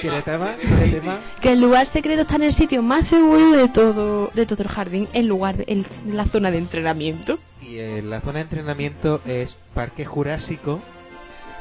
¿Quiere 0.00 0.22
tema? 0.22 0.54
¿Quiere 0.60 1.00
tema? 1.00 1.18
que 1.40 1.52
el 1.52 1.60
lugar 1.60 1.86
secreto 1.86 2.22
está 2.22 2.36
en 2.36 2.42
el 2.44 2.52
sitio 2.52 2.82
más 2.82 3.06
seguro 3.06 3.52
de 3.52 3.68
todo, 3.68 4.30
de 4.34 4.44
todo 4.46 4.62
el 4.62 4.68
jardín, 4.68 5.08
el 5.14 5.26
lugar, 5.26 5.56
de- 5.56 5.64
el- 5.68 5.86
la 6.06 6.24
zona 6.26 6.50
de 6.50 6.58
entrenamiento. 6.58 7.38
Y 7.62 7.78
eh, 7.78 8.02
la 8.02 8.20
zona 8.20 8.34
de 8.34 8.40
entrenamiento 8.42 9.20
es 9.26 9.56
Parque 9.74 10.04
Jurásico 10.04 10.80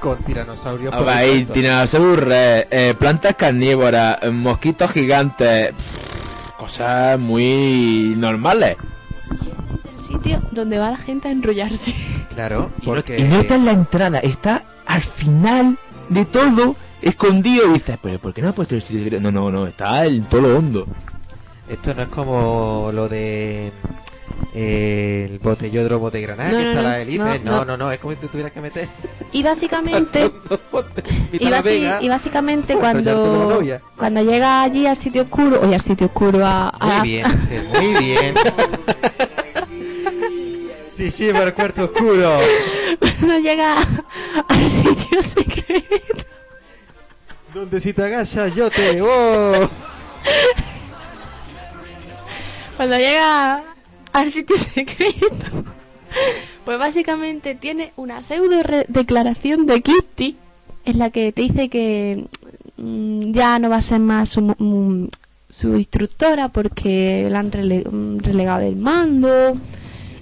con 0.01 0.17
tiranosaurios. 0.23 0.93
Por 0.93 1.07
ahí, 1.07 1.45
Rex, 1.45 2.67
eh, 2.71 2.95
plantas 2.99 3.35
carnívoras, 3.35 4.17
mosquitos 4.33 4.91
gigantes, 4.91 5.69
pff, 5.73 6.51
cosas 6.57 7.17
muy 7.17 8.13
normales. 8.17 8.75
Es 9.75 9.85
el 9.93 9.99
sitio 9.99 10.41
donde 10.51 10.77
va 10.79 10.91
la 10.91 10.97
gente 10.97 11.29
a 11.29 11.31
enrollarse. 11.31 11.93
Claro, 12.33 12.71
Y 12.81 12.85
no- 12.87 12.93
porque. 12.93 13.17
y 13.19 13.23
no 13.23 13.37
está 13.37 13.55
en 13.55 13.65
la 13.65 13.71
entrada, 13.71 14.19
está 14.19 14.63
al 14.85 15.01
final 15.01 15.77
de 16.09 16.25
todo, 16.25 16.75
escondido. 17.01 17.69
Y 17.69 17.73
dices, 17.73 17.97
pero 18.01 18.19
¿por 18.19 18.33
qué 18.33 18.41
no 18.41 18.49
ha 18.49 18.53
puesto 18.53 18.75
el 18.75 18.81
sitio? 18.81 19.21
No, 19.21 19.31
no, 19.31 19.49
no, 19.51 19.67
está 19.67 20.05
en 20.05 20.25
todo 20.25 20.41
lo 20.41 20.57
hondo. 20.57 20.87
Esto 21.69 21.93
no 21.93 22.01
es 22.03 22.09
como 22.09 22.89
lo 22.93 23.07
de. 23.07 23.71
Eh, 24.53 25.27
el 25.31 25.39
botellódromo 25.39 26.11
de 26.11 26.21
Granada, 26.21 26.51
No, 26.51 26.57
que 26.57 26.63
no, 26.63 26.69
está 26.71 26.81
no, 26.81 26.87
la 26.89 27.37
no, 27.39 27.65
No, 27.65 27.77
no. 27.77 27.91
es 27.91 27.99
como 27.99 28.13
si 28.13 28.19
tú 28.19 28.27
tuvieras 28.27 28.51
que 28.51 28.61
meter. 28.61 28.87
Y 29.31 29.43
básicamente, 29.43 30.25
y, 31.31 31.39
basi- 31.47 32.07
básicamente 32.09 32.75
cuando, 32.79 33.61
cuando 33.97 34.23
llega 34.23 34.61
allí 34.63 34.87
al 34.87 34.97
sitio 34.97 35.23
oscuro, 35.23 35.61
oye, 35.61 35.75
al 35.75 35.81
sitio 35.81 36.07
oscuro, 36.07 36.45
a, 36.45 36.69
a- 36.69 36.99
Muy 36.99 37.07
bien, 37.09 37.25
Ángel, 37.25 37.63
muy 37.69 37.93
bien. 38.03 38.35
Sí, 40.97 41.09
sí, 41.09 41.29
para 41.31 41.45
el 41.45 41.53
cuarto 41.55 41.85
oscuro. 41.85 42.37
cuando 42.99 43.39
llega 43.39 43.75
al 44.47 44.69
sitio 44.69 45.23
secreto, 45.23 46.25
Donde 47.55 47.79
si 47.79 47.91
te 47.93 48.03
agachas 48.03 48.53
yo 48.53 48.69
te... 48.69 49.01
¡Oh! 49.01 49.67
cuando 52.77 52.97
llega 52.97 53.63
al 54.13 54.31
sitio 54.31 54.57
secreto, 54.57 55.63
pues 56.65 56.77
básicamente 56.79 57.55
tiene 57.55 57.91
una 57.95 58.23
pseudo 58.23 58.61
declaración 58.87 59.65
de 59.65 59.81
Kitty 59.81 60.35
en 60.85 60.99
la 60.99 61.09
que 61.09 61.31
te 61.31 61.41
dice 61.43 61.69
que 61.69 62.25
mm, 62.77 63.31
ya 63.31 63.59
no 63.59 63.69
va 63.69 63.77
a 63.77 63.81
ser 63.81 63.99
más 63.99 64.29
su, 64.29 65.09
su 65.49 65.75
instructora 65.77 66.49
porque 66.49 67.27
la 67.29 67.39
han 67.39 67.51
rele- 67.51 67.89
mm, 67.89 68.19
relegado 68.19 68.61
del 68.61 68.75
mando 68.75 69.55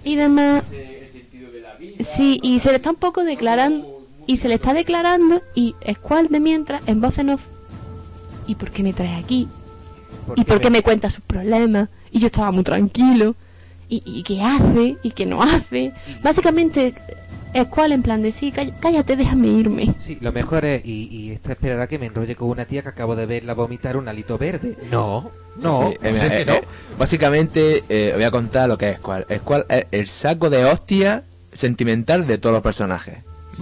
y 0.03 0.15
demás. 0.15 0.63
Sí, 1.99 2.39
y 2.43 2.59
se 2.59 2.69
le 2.69 2.75
está 2.77 2.91
un 2.91 2.95
poco 2.97 3.23
declarando 3.23 3.85
y 4.27 4.37
se 4.37 4.47
le 4.47 4.55
está 4.55 4.73
declarando 4.73 5.41
y 5.55 5.75
Squall 5.91 6.27
de 6.27 6.39
mientras 6.39 6.81
en 6.87 7.01
voz 7.01 7.17
en 7.17 7.31
off 7.31 7.41
¿y 8.47 8.55
por 8.55 8.69
qué 8.71 8.83
me 8.83 8.93
trae 8.93 9.15
aquí? 9.15 9.47
¿Y 10.35 10.43
por 10.43 10.61
qué 10.61 10.69
me 10.69 10.83
cuenta 10.83 11.09
sus 11.09 11.23
problemas? 11.23 11.89
Y 12.11 12.19
yo 12.19 12.27
estaba 12.27 12.51
muy 12.51 12.63
tranquilo. 12.63 13.35
¿Y, 13.89 14.03
y 14.05 14.23
qué 14.23 14.41
hace? 14.43 14.97
¿Y 15.03 15.11
qué 15.11 15.25
no 15.25 15.41
hace? 15.41 15.91
Básicamente, 16.23 16.93
Squall 17.55 17.91
en 17.93 18.03
plan 18.03 18.21
de 18.21 18.31
sí, 18.31 18.51
cáll- 18.51 18.73
cállate, 18.79 19.15
déjame 19.15 19.47
irme. 19.47 19.95
Sí, 19.97 20.17
lo 20.21 20.31
mejor 20.31 20.63
es, 20.65 20.85
y, 20.85 21.07
y 21.11 21.31
esta 21.31 21.53
esperará 21.53 21.87
que 21.87 21.97
me 21.97 22.05
enrolle 22.05 22.35
con 22.35 22.49
una 22.49 22.65
tía 22.65 22.83
que 22.83 22.89
acabo 22.89 23.15
de 23.15 23.25
verla 23.25 23.53
vomitar 23.55 23.97
un 23.97 24.07
alito 24.07 24.37
verde. 24.37 24.77
No, 24.91 25.31
no, 25.61 25.89
Sí, 25.89 25.97
pues 25.99 26.13
eh, 26.21 26.25
es 26.25 26.31
que 26.31 26.41
eh, 26.41 26.45
no. 26.45 26.53
eh, 26.53 26.63
básicamente, 26.99 27.83
eh, 27.89 28.11
voy 28.13 28.23
a 28.23 28.31
contar 28.31 28.69
lo 28.69 28.77
que 28.77 28.89
es 28.91 28.97
Squall. 28.99 29.25
Squall 29.39 29.65
es 29.69 29.85
el 29.91 30.07
saco 30.07 30.49
de 30.51 30.63
hostia 30.65 31.23
sentimental 31.51 32.27
de 32.27 32.37
todos 32.37 32.53
los 32.53 32.61
personajes. 32.63 33.17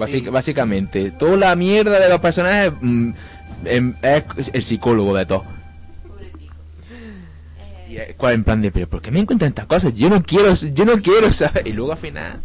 Sí. 0.05 0.21
Básicamente, 0.29 1.11
toda 1.11 1.37
la 1.37 1.55
mierda 1.55 1.99
de 1.99 2.09
los 2.09 2.19
personajes 2.19 2.73
mm, 2.81 3.11
em, 3.65 3.93
es 4.01 4.51
el 4.53 4.61
psicólogo 4.61 5.15
de 5.15 5.25
todo. 5.25 5.45
Y 7.89 7.97
Squall 8.13 8.33
en 8.33 8.43
plan 8.43 8.61
de, 8.61 8.71
pero 8.71 8.87
¿por 8.87 9.01
qué 9.01 9.11
me 9.11 9.19
encuentran 9.19 9.49
estas 9.49 9.65
cosas? 9.65 9.93
Yo 9.95 10.09
no 10.09 10.21
quiero, 10.23 10.53
yo 10.53 10.85
no 10.85 11.01
quiero 11.01 11.31
saber. 11.31 11.67
Y 11.67 11.73
luego 11.73 11.93
al 11.93 11.97
final... 11.97 12.39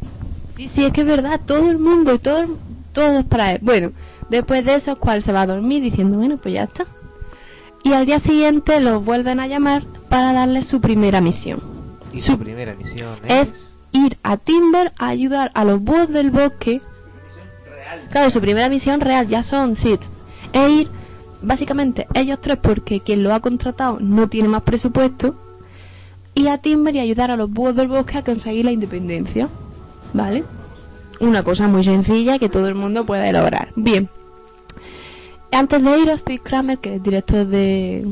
Sí, 0.54 0.68
sí, 0.68 0.84
es 0.84 0.92
que 0.92 1.00
es 1.00 1.06
verdad, 1.06 1.40
todo 1.44 1.70
el 1.70 1.78
mundo, 1.78 2.18
todo, 2.18 2.44
todo 2.92 3.18
es 3.20 3.24
para 3.24 3.52
él. 3.52 3.58
Bueno, 3.62 3.92
después 4.28 4.64
de 4.64 4.74
eso, 4.74 4.94
Squall 4.94 5.22
se 5.22 5.32
va 5.32 5.42
a 5.42 5.46
dormir 5.46 5.82
diciendo, 5.82 6.16
bueno, 6.16 6.36
pues 6.36 6.54
ya 6.54 6.64
está. 6.64 6.86
Y 7.84 7.92
al 7.94 8.06
día 8.06 8.18
siguiente 8.18 8.78
los 8.80 9.04
vuelven 9.04 9.40
a 9.40 9.46
llamar 9.48 9.82
para 10.08 10.32
darle 10.32 10.62
su 10.62 10.80
primera 10.80 11.20
misión. 11.20 11.60
Y 12.12 12.20
su- 12.20 12.32
su 12.32 12.38
primera 12.38 12.74
misión 12.74 13.18
es... 13.26 13.52
es 13.52 13.68
ir 13.92 14.18
a 14.22 14.36
Timber 14.36 14.92
a 14.98 15.08
ayudar 15.08 15.50
a 15.54 15.64
los 15.64 15.82
búhos 15.82 16.08
del 16.10 16.30
bosque. 16.30 16.80
Claro, 18.10 18.30
su 18.30 18.40
primera 18.40 18.68
misión 18.68 19.00
real 19.00 19.26
ya 19.28 19.42
son 19.42 19.74
Sith. 19.76 20.02
Es 20.52 20.70
ir, 20.70 20.88
básicamente, 21.42 22.06
ellos 22.14 22.38
tres, 22.40 22.58
porque 22.60 23.00
quien 23.00 23.22
lo 23.22 23.34
ha 23.34 23.40
contratado 23.40 23.98
no 24.00 24.28
tiene 24.28 24.48
más 24.48 24.62
presupuesto. 24.62 25.34
Ir 26.34 26.48
a 26.48 26.58
Timber 26.58 26.94
y 26.96 27.00
ayudar 27.00 27.30
a 27.30 27.36
los 27.36 27.50
búhos 27.50 27.76
del 27.76 27.88
bosque 27.88 28.18
a 28.18 28.22
conseguir 28.24 28.64
la 28.64 28.72
independencia. 28.72 29.48
¿Vale? 30.14 30.44
Una 31.20 31.42
cosa 31.42 31.68
muy 31.68 31.84
sencilla 31.84 32.38
que 32.38 32.48
todo 32.48 32.68
el 32.68 32.74
mundo 32.74 33.04
puede 33.06 33.32
lograr. 33.32 33.68
Bien. 33.76 34.08
Antes 35.52 35.82
de 35.84 35.98
ir, 35.98 36.18
Steve 36.18 36.40
Kramer, 36.42 36.78
que 36.78 36.96
es 36.96 37.02
director 37.02 37.46
de. 37.46 38.06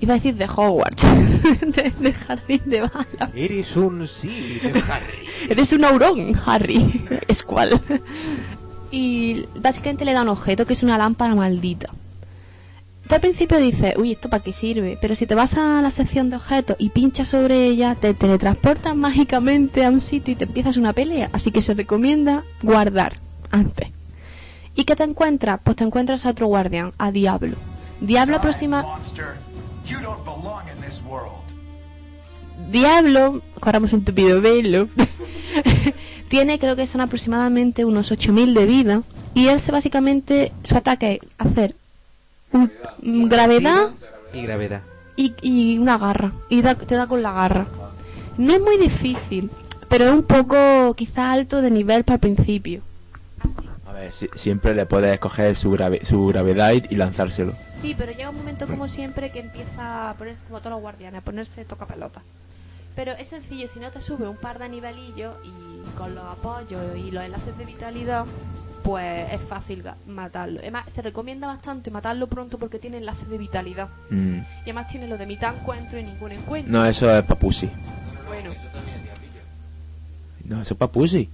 Iba 0.00 0.14
a 0.14 0.16
decir 0.16 0.34
de 0.34 0.46
Hogwarts, 0.46 1.02
de- 2.00 2.12
jardín 2.12 2.60
de 2.66 2.80
bala. 2.82 3.30
Eres 3.34 3.76
un 3.76 4.06
sí 4.08 4.58
de 4.62 4.70
Harry. 4.80 5.26
Eres 5.48 5.72
un 5.72 5.84
aurón, 5.84 6.34
Harry. 6.46 7.04
Es 7.28 7.42
cual. 7.42 7.80
Y 8.90 9.46
básicamente 9.60 10.04
le 10.04 10.12
da 10.12 10.22
un 10.22 10.28
objeto 10.28 10.66
que 10.66 10.72
es 10.72 10.82
una 10.82 10.98
lámpara 10.98 11.34
maldita. 11.34 11.90
Tú 13.08 13.14
al 13.14 13.20
principio 13.20 13.58
dices, 13.58 13.94
uy, 13.98 14.12
¿esto 14.12 14.30
para 14.30 14.42
qué 14.42 14.52
sirve? 14.52 14.96
Pero 15.00 15.14
si 15.14 15.26
te 15.26 15.34
vas 15.34 15.54
a 15.58 15.82
la 15.82 15.90
sección 15.90 16.30
de 16.30 16.36
objetos 16.36 16.76
y 16.78 16.88
pinchas 16.88 17.28
sobre 17.28 17.66
ella, 17.66 17.94
te 17.94 18.14
teletransportas 18.14 18.96
mágicamente 18.96 19.84
a 19.84 19.90
un 19.90 20.00
sitio 20.00 20.32
y 20.32 20.36
te 20.36 20.44
empiezas 20.44 20.78
una 20.78 20.94
pelea. 20.94 21.28
Así 21.32 21.50
que 21.50 21.60
se 21.60 21.74
recomienda 21.74 22.44
guardar 22.62 23.20
antes. 23.50 23.90
¿Y 24.74 24.84
qué 24.84 24.96
te 24.96 25.04
encuentras? 25.04 25.60
Pues 25.62 25.76
te 25.76 25.84
encuentras 25.84 26.24
a 26.24 26.30
otro 26.30 26.46
guardián, 26.46 26.92
a 26.96 27.10
Diablo. 27.10 27.56
Diablo 28.00 28.36
aproxima... 28.36 28.84
Diablo, 32.70 33.42
corramos 33.60 33.92
un 33.92 34.04
tupido 34.04 34.40
velo, 34.40 34.88
tiene 36.28 36.58
creo 36.58 36.76
que 36.76 36.86
son 36.86 37.02
aproximadamente 37.02 37.84
unos 37.84 38.10
8000 38.10 38.54
de 38.54 38.66
vida 38.66 39.02
y 39.34 39.48
él 39.48 39.60
se 39.60 39.72
básicamente, 39.72 40.52
su 40.62 40.76
ataque 40.76 41.20
es 41.22 41.28
hacer 41.38 41.76
un- 42.54 43.28
gravedad 43.28 43.90
Y 44.32 44.42
gravedad. 44.42 44.80
y, 45.16 45.34
y 45.42 45.78
una 45.78 45.98
garra, 45.98 46.32
y 46.48 46.62
da- 46.62 46.74
te 46.74 46.94
da 46.94 47.06
con 47.06 47.22
la 47.22 47.32
garra. 47.32 47.66
No 48.36 48.52
es 48.54 48.60
muy 48.60 48.78
difícil, 48.78 49.50
pero 49.88 50.06
es 50.06 50.12
un 50.12 50.22
poco 50.24 50.94
quizá 50.94 51.30
alto 51.32 51.60
de 51.62 51.70
nivel 51.70 52.02
para 52.04 52.14
el 52.14 52.20
principio. 52.20 52.82
A 53.86 53.92
ver, 53.92 54.12
si- 54.12 54.28
siempre 54.34 54.74
le 54.74 54.86
puedes 54.86 55.18
coger 55.20 55.54
su, 55.56 55.70
grave- 55.70 56.04
su 56.04 56.26
gravedad 56.26 56.72
y, 56.72 56.94
lanzárselo. 56.96 57.52
Sí, 57.72 57.94
pero 57.96 58.12
llega 58.12 58.30
un 58.30 58.36
momento 58.36 58.66
como 58.66 58.88
siempre 58.88 59.30
que 59.30 59.40
empieza 59.40 60.10
a 60.10 60.14
ponerse 60.14 60.40
como 60.48 60.58
todos 60.60 60.72
los 60.72 60.80
guardianes, 60.80 61.20
a 61.20 61.24
ponerse 61.24 61.64
toca 61.64 61.86
pelota. 61.86 62.22
Pero 62.96 63.12
es 63.12 63.28
sencillo, 63.28 63.66
si 63.68 63.80
no 63.80 63.90
te 63.90 64.00
sube 64.00 64.26
un 64.28 64.36
par 64.36 64.58
de 64.58 64.68
nivelillos 64.68 65.34
y 65.44 65.82
con 65.96 66.14
los 66.14 66.24
apoyos 66.24 66.96
y 66.96 67.10
los 67.10 67.24
enlaces 67.24 67.56
de 67.58 67.64
vitalidad, 67.64 68.24
pues 68.84 69.32
es 69.32 69.40
fácil 69.40 69.82
matarlo. 70.06 70.60
Además, 70.60 70.84
se 70.88 71.00
recomienda 71.00 71.46
bastante 71.46 71.90
matarlo 71.90 72.26
pronto 72.26 72.58
porque 72.58 72.78
tiene 72.78 72.98
enlaces 72.98 73.28
de 73.30 73.38
vitalidad. 73.38 73.88
Mm. 74.10 74.36
Y 74.36 74.60
además 74.64 74.88
tiene 74.88 75.08
lo 75.08 75.16
de 75.16 75.26
mitad 75.26 75.54
encuentro 75.54 75.98
y 75.98 76.04
ningún 76.04 76.32
encuentro. 76.32 76.70
No, 76.70 76.84
eso 76.84 77.10
es 77.10 77.24
papusi. 77.24 77.70
Bueno, 78.28 78.50
No, 80.44 80.60
eso 80.60 80.74
es 80.74 80.78
papusi. 80.78 81.30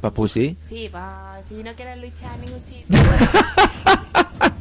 Papusi. 0.00 0.56
sí, 0.68 0.88
va, 0.88 1.38
si 1.48 1.62
no 1.62 1.72
quieres 1.74 1.98
luchar 1.98 2.34
en 2.34 2.40
ningún 2.46 2.60
sitio. 2.60 2.98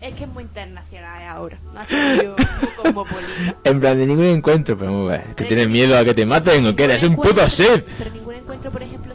es 0.00 0.14
que 0.14 0.24
es 0.24 0.30
muy 0.30 0.42
internacional 0.42 1.22
ahora. 1.28 1.58
No 1.72 1.78
ha 1.78 1.86
sido 1.86 2.34
cosmopolita. 2.82 3.56
En 3.62 3.78
plan 3.78 3.96
de 3.96 4.06
ningún 4.06 4.24
encuentro, 4.24 4.76
pero 4.76 5.08
a 5.08 5.12
ver, 5.12 5.34
que 5.36 5.44
tienes 5.44 5.68
miedo 5.68 5.96
a 5.96 6.04
que 6.04 6.14
te 6.14 6.26
maten 6.26 6.66
o 6.66 6.74
que 6.74 6.82
eres 6.82 7.04
un 7.04 7.14
puto 7.14 7.48
Sith. 7.48 7.84
Pero 7.96 8.10
ningún 8.10 8.34
encuentro, 8.34 8.72
por 8.72 8.82
ejemplo, 8.82 9.07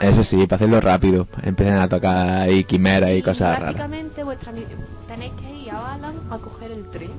Eso 0.00 0.24
sí, 0.24 0.46
para 0.46 0.56
hacerlo 0.56 0.80
rápido. 0.80 1.26
Empiezan 1.42 1.78
a 1.78 1.88
tocar 1.88 2.26
ahí 2.42 2.64
quimeras 2.64 3.10
y 3.12 3.22
cosas 3.22 3.58
raras. 3.58 3.74
Básicamente 3.74 4.24
vuestra 4.24 4.52
mi- 4.52 4.64
tenéis 5.08 5.32
que 5.34 5.54
ir 5.54 5.70
a 5.70 5.80
Balan 5.80 6.14
a 6.30 6.38
coger 6.38 6.72
el 6.72 6.88
tren. 6.90 7.10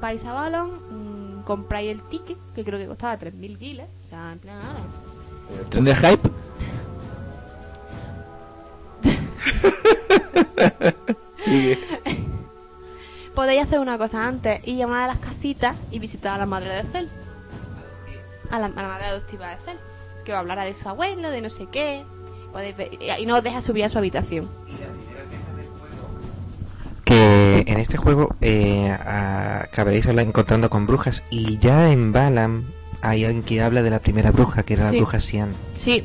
Vais 0.00 0.24
a 0.24 0.32
Balan, 0.32 0.68
mm, 0.68 1.42
compráis 1.44 1.90
el 1.90 2.02
ticket, 2.02 2.36
que 2.54 2.64
creo 2.64 2.78
que 2.78 2.86
costaba 2.86 3.16
3.000 3.18 3.58
guiles. 3.58 3.86
O 4.04 4.08
sea, 4.08 4.32
en 4.32 4.38
plan, 4.38 4.56
ahora. 4.56 5.68
¿Tren 5.70 5.84
del 5.84 5.96
hype? 5.96 6.30
Sigue. 11.38 11.78
Podéis 13.34 13.62
hacer 13.62 13.80
una 13.80 13.96
cosa 13.98 14.26
antes, 14.26 14.60
ir 14.66 14.82
a 14.82 14.86
una 14.86 15.02
de 15.02 15.08
las 15.08 15.18
casitas 15.18 15.76
y 15.90 15.98
visitar 15.98 16.34
a 16.34 16.38
la 16.38 16.46
madre 16.46 16.74
de 16.74 16.82
Cel. 16.90 17.08
A 18.50 18.58
la, 18.58 18.66
a 18.66 18.70
la 18.70 18.88
madre 18.88 19.06
adoptiva 19.06 19.48
de 19.50 19.56
Cel. 19.64 19.76
Que 20.30 20.64
de 20.64 20.74
su 20.74 20.88
abuelo, 20.88 21.30
de 21.30 21.40
no 21.40 21.50
sé 21.50 21.66
qué. 21.70 22.04
Y 23.18 23.26
no 23.26 23.36
os 23.36 23.42
deja 23.42 23.60
subir 23.60 23.84
a 23.84 23.88
su 23.88 23.98
habitación. 23.98 24.48
Que 27.04 27.64
en 27.66 27.78
este 27.78 27.96
juego 27.96 28.36
eh, 28.40 28.90
acabaréis 28.90 30.06
encontrando 30.06 30.70
con 30.70 30.86
brujas 30.86 31.22
y 31.30 31.58
ya 31.58 31.90
en 31.90 32.12
Balam 32.12 32.66
hay 33.02 33.24
alguien 33.24 33.42
que 33.42 33.60
habla 33.60 33.82
de 33.82 33.90
la 33.90 33.98
primera 33.98 34.30
bruja, 34.30 34.62
que 34.62 34.74
era 34.74 34.84
la 34.84 34.92
bruja 34.92 35.18
Sian. 35.18 35.52
Sí. 35.74 36.04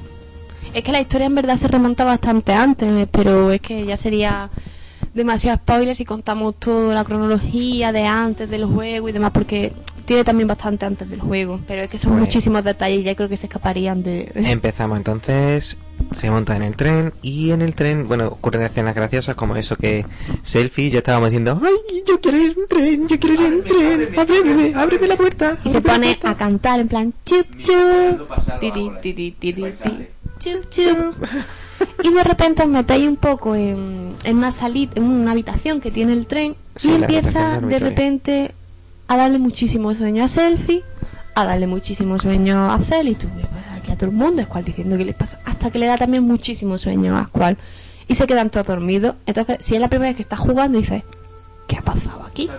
Es 0.73 0.83
que 0.83 0.91
la 0.91 1.01
historia 1.01 1.27
en 1.27 1.35
verdad 1.35 1.57
se 1.57 1.67
remonta 1.67 2.03
bastante 2.03 2.53
antes, 2.53 3.07
pero 3.11 3.51
es 3.51 3.61
que 3.61 3.85
ya 3.85 3.95
sería 3.95 4.49
demasiado 5.13 5.57
spoiler 5.57 5.95
si 5.95 6.03
contamos 6.03 6.55
toda 6.55 6.93
la 6.93 7.03
cronología 7.03 7.91
de 7.91 8.05
antes 8.05 8.49
del 8.49 8.65
juego 8.65 9.07
y 9.07 9.11
demás, 9.11 9.31
porque 9.31 9.71
tiene 10.05 10.23
también 10.23 10.47
bastante 10.47 10.85
antes 10.85 11.09
del 11.09 11.19
juego, 11.19 11.59
pero 11.67 11.81
es 11.83 11.89
que 11.89 11.97
son 11.97 12.11
Bueno. 12.13 12.25
muchísimos 12.25 12.63
detalles 12.63 12.99
y 12.99 13.03
ya 13.03 13.15
creo 13.15 13.27
que 13.29 13.37
se 13.37 13.47
escaparían 13.47 14.03
de... 14.03 14.31
Empezamos 14.35 14.97
entonces, 14.97 15.77
se 16.11 16.29
monta 16.29 16.55
en 16.55 16.63
el 16.63 16.75
tren 16.75 17.13
y 17.21 17.51
en 17.51 17.61
el 17.61 17.75
tren, 17.75 18.07
bueno, 18.07 18.27
ocurren 18.27 18.61
escenas 18.63 18.95
graciosas 18.95 19.35
como 19.35 19.55
eso 19.55 19.75
que 19.75 20.05
Selfie 20.43 20.89
ya 20.89 20.99
estábamos 20.99 21.29
diciendo, 21.31 21.59
ay, 21.63 22.03
yo 22.07 22.19
quiero 22.21 22.37
ir 22.37 22.51
en 22.51 22.59
un 22.59 22.67
tren, 22.67 23.07
yo 23.07 23.19
quiero 23.19 23.35
ir 23.35 23.41
en 23.41 23.53
un 23.55 23.63
tren, 23.63 24.19
ábreme, 24.19 24.73
ábreme 24.75 25.07
la 25.07 25.15
puerta. 25.17 25.57
Y 25.63 25.69
se 25.69 25.81
pone 25.81 26.07
puerta". 26.15 26.29
a 26.31 26.37
cantar 26.37 26.79
en 26.79 26.87
plan 26.87 27.13
chup 27.25 27.47
chup, 27.63 28.59
ti, 28.59 28.71
ti, 28.71 28.91
ti, 29.01 29.13
ti, 29.13 29.31
ti, 29.31 29.53
ti, 29.53 29.63
ti, 29.71 30.07
chup 30.39 30.69
chup. 30.69 31.15
Y 32.03 32.13
de 32.13 32.23
repente 32.23 32.63
os 32.63 32.69
metéis 32.69 33.07
un 33.07 33.17
poco 33.17 33.55
en, 33.55 34.13
en 34.23 34.37
una 34.37 34.51
salida, 34.51 34.93
en 34.95 35.03
una 35.03 35.31
habitación 35.31 35.81
que 35.81 35.91
tiene 35.91 36.13
el 36.13 36.25
tren 36.27 36.55
Sí, 36.75 36.91
y 36.91 36.95
empieza 36.95 37.59
de 37.59 37.79
repente 37.79 38.55
a 39.07 39.17
darle 39.17 39.39
muchísimo 39.39 39.93
sueño 39.93 40.23
a 40.23 40.27
Selfie, 40.27 40.83
a 41.35 41.45
darle 41.45 41.67
muchísimo 41.67 42.17
sueño 42.19 42.71
a 42.71 42.79
Cel 42.79 43.09
y 43.09 43.15
tú 43.15 43.27
¿qué 43.39 43.45
pasa 43.47 43.75
aquí 43.75 43.91
a 43.91 43.95
todo 43.95 44.09
el 44.09 44.15
mundo? 44.15 44.41
Squall 44.43 44.63
diciendo 44.63 44.97
que 44.97 45.05
les 45.05 45.15
pasa, 45.15 45.39
hasta 45.45 45.69
que 45.71 45.79
le 45.79 45.87
da 45.87 45.97
también 45.97 46.23
muchísimo 46.23 46.77
sueño 46.77 47.17
a 47.17 47.25
Squall 47.25 47.57
y 48.07 48.15
se 48.15 48.27
quedan 48.27 48.49
todos 48.49 48.67
dormidos. 48.67 49.15
Entonces, 49.25 49.57
si 49.59 49.75
es 49.75 49.81
la 49.81 49.89
primera 49.89 50.09
vez 50.09 50.15
que 50.15 50.21
estás 50.21 50.39
jugando, 50.39 50.77
dices, 50.77 51.03
¿qué 51.67 51.77
ha 51.77 51.81
pasado 51.81 52.23
aquí? 52.23 52.49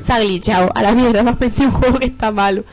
se 0.00 0.12
ha 0.12 0.20
glitchado, 0.20 0.70
a 0.74 0.82
la 0.82 0.92
mierda, 0.92 1.22
me 1.24 1.30
has 1.30 1.40
metido 1.40 1.68
un 1.68 1.72
juego 1.72 1.98
que 1.98 2.06
está 2.06 2.30
malo. 2.30 2.64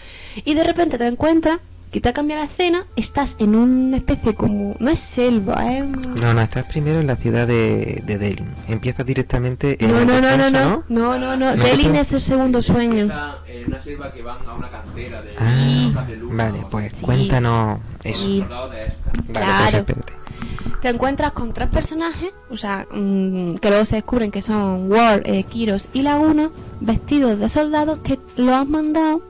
Y 0.45 0.53
de 0.53 0.63
repente 0.63 0.97
te 0.97 1.07
encuentras 1.07 1.59
que 1.91 1.99
te 2.01 2.09
ha 2.09 2.13
cambiado 2.13 2.43
la 2.43 2.49
escena, 2.49 2.85
estás 2.95 3.35
en 3.39 3.55
una 3.55 3.97
especie 3.97 4.35
como. 4.35 4.75
No 4.79 4.89
es 4.91 4.99
selva, 4.99 5.73
es. 5.75 5.81
un- 5.83 6.15
No, 6.21 6.33
no, 6.33 6.41
estás 6.41 6.65
primero 6.65 6.99
en 6.99 7.07
la 7.07 7.15
ciudad 7.15 7.47
de, 7.47 8.03
de 8.05 8.17
Delhi. 8.17 8.43
Empiezas 8.67 9.05
directamente 9.05 9.83
en 9.83 9.91
No, 9.91 9.99
el 9.99 10.07
no, 10.07 10.21
no, 10.21 10.37
no, 10.37 10.49
no, 10.51 10.83
no, 10.87 11.17
no, 11.17 11.35
no. 11.37 11.55
¿No 11.55 11.63
Delin 11.63 11.95
es 11.95 12.13
el 12.13 12.21
segundo 12.21 12.61
sueño. 12.61 13.09
en 13.47 13.65
una 13.67 13.79
selva 13.79 14.11
que 14.13 14.21
van 14.21 14.47
a 14.47 14.53
una 14.53 14.69
cantera 14.69 15.21
de 15.21 15.29
Ah, 15.39 16.05
vale, 16.31 16.63
pues 16.69 16.91
Sí. 16.95 17.05
cuéntanos 17.05 17.79
eso. 18.03 18.23
Sí. 18.25 18.45
Vale, 18.47 18.93
pues 19.13 19.25
Claro. 19.39 19.77
espérate. 19.79 20.13
Te 20.81 20.87
encuentras 20.89 21.33
con 21.33 21.51
tres 21.53 21.67
personajes, 21.69 22.29
o 22.49 22.55
sea, 22.55 22.87
mm, 22.89 23.55
que 23.55 23.69
luego 23.69 23.83
se 23.83 23.97
descubren 23.97 24.31
que 24.31 24.41
son 24.41 24.89
War, 24.89 25.23
eh, 25.25 25.43
Kiros 25.43 25.89
y 25.91 26.03
Laguna, 26.03 26.51
vestidos 26.79 27.37
de 27.37 27.49
soldados 27.49 27.99
que 28.03 28.17
lo 28.37 28.55
han 28.55 28.69
mandado, 28.71 29.21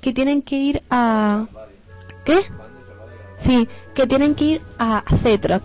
que 0.00 0.12
tienen 0.12 0.42
que 0.42 0.56
ir 0.56 0.82
a... 0.90 1.46
¿Qué? 2.28 2.40
Sí, 3.38 3.68
que 3.94 4.06
tienen 4.06 4.34
que 4.34 4.44
ir 4.44 4.62
a 4.78 5.02
Cetra, 5.22 5.62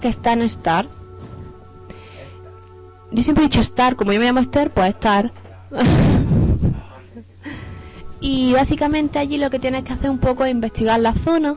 que 0.00 0.08
está 0.08 0.32
en 0.32 0.42
Star. 0.42 0.88
Yo 3.12 3.22
siempre 3.22 3.44
he 3.44 3.46
dicho 3.46 3.60
Star, 3.60 3.94
como 3.94 4.12
yo 4.12 4.18
me 4.18 4.26
llamo 4.26 4.40
Star, 4.40 4.72
pues 4.72 4.88
Star. 4.88 5.30
y 8.20 8.52
básicamente 8.54 9.20
allí 9.20 9.36
lo 9.36 9.50
que 9.50 9.60
tienes 9.60 9.84
que 9.84 9.92
hacer 9.92 10.10
un 10.10 10.18
poco 10.18 10.44
es 10.44 10.50
investigar 10.50 10.98
la 10.98 11.12
zona. 11.12 11.54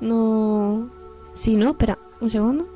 No... 0.00 0.88
Sí, 1.34 1.54
no, 1.54 1.72
espera, 1.72 1.98
un 2.22 2.30
segundo. 2.30 2.73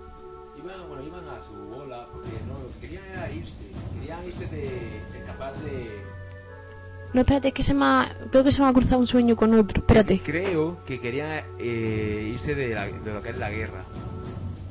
No, 7.15 7.21
espérate, 7.23 7.53
que 7.53 7.63
se 7.63 7.73
me 7.75 7.85
ha... 7.85 8.17
Creo 8.31 8.45
que 8.45 8.53
se 8.53 8.61
me 8.61 8.69
ha 8.69 8.73
cruzado 8.73 8.99
un 8.99 9.07
sueño 9.07 9.35
con 9.37 9.55
otro. 9.55 9.81
Espérate. 9.81 10.21
Creo 10.25 10.79
que 10.87 11.01
querían 11.01 11.43
eh, 11.59 12.31
irse 12.35 12.55
de, 12.55 12.75
la- 12.75 12.87
de 12.87 13.13
lo 13.15 13.23
que 13.23 13.31
es 13.31 13.39
la 13.39 13.51
guerra. 13.51 13.83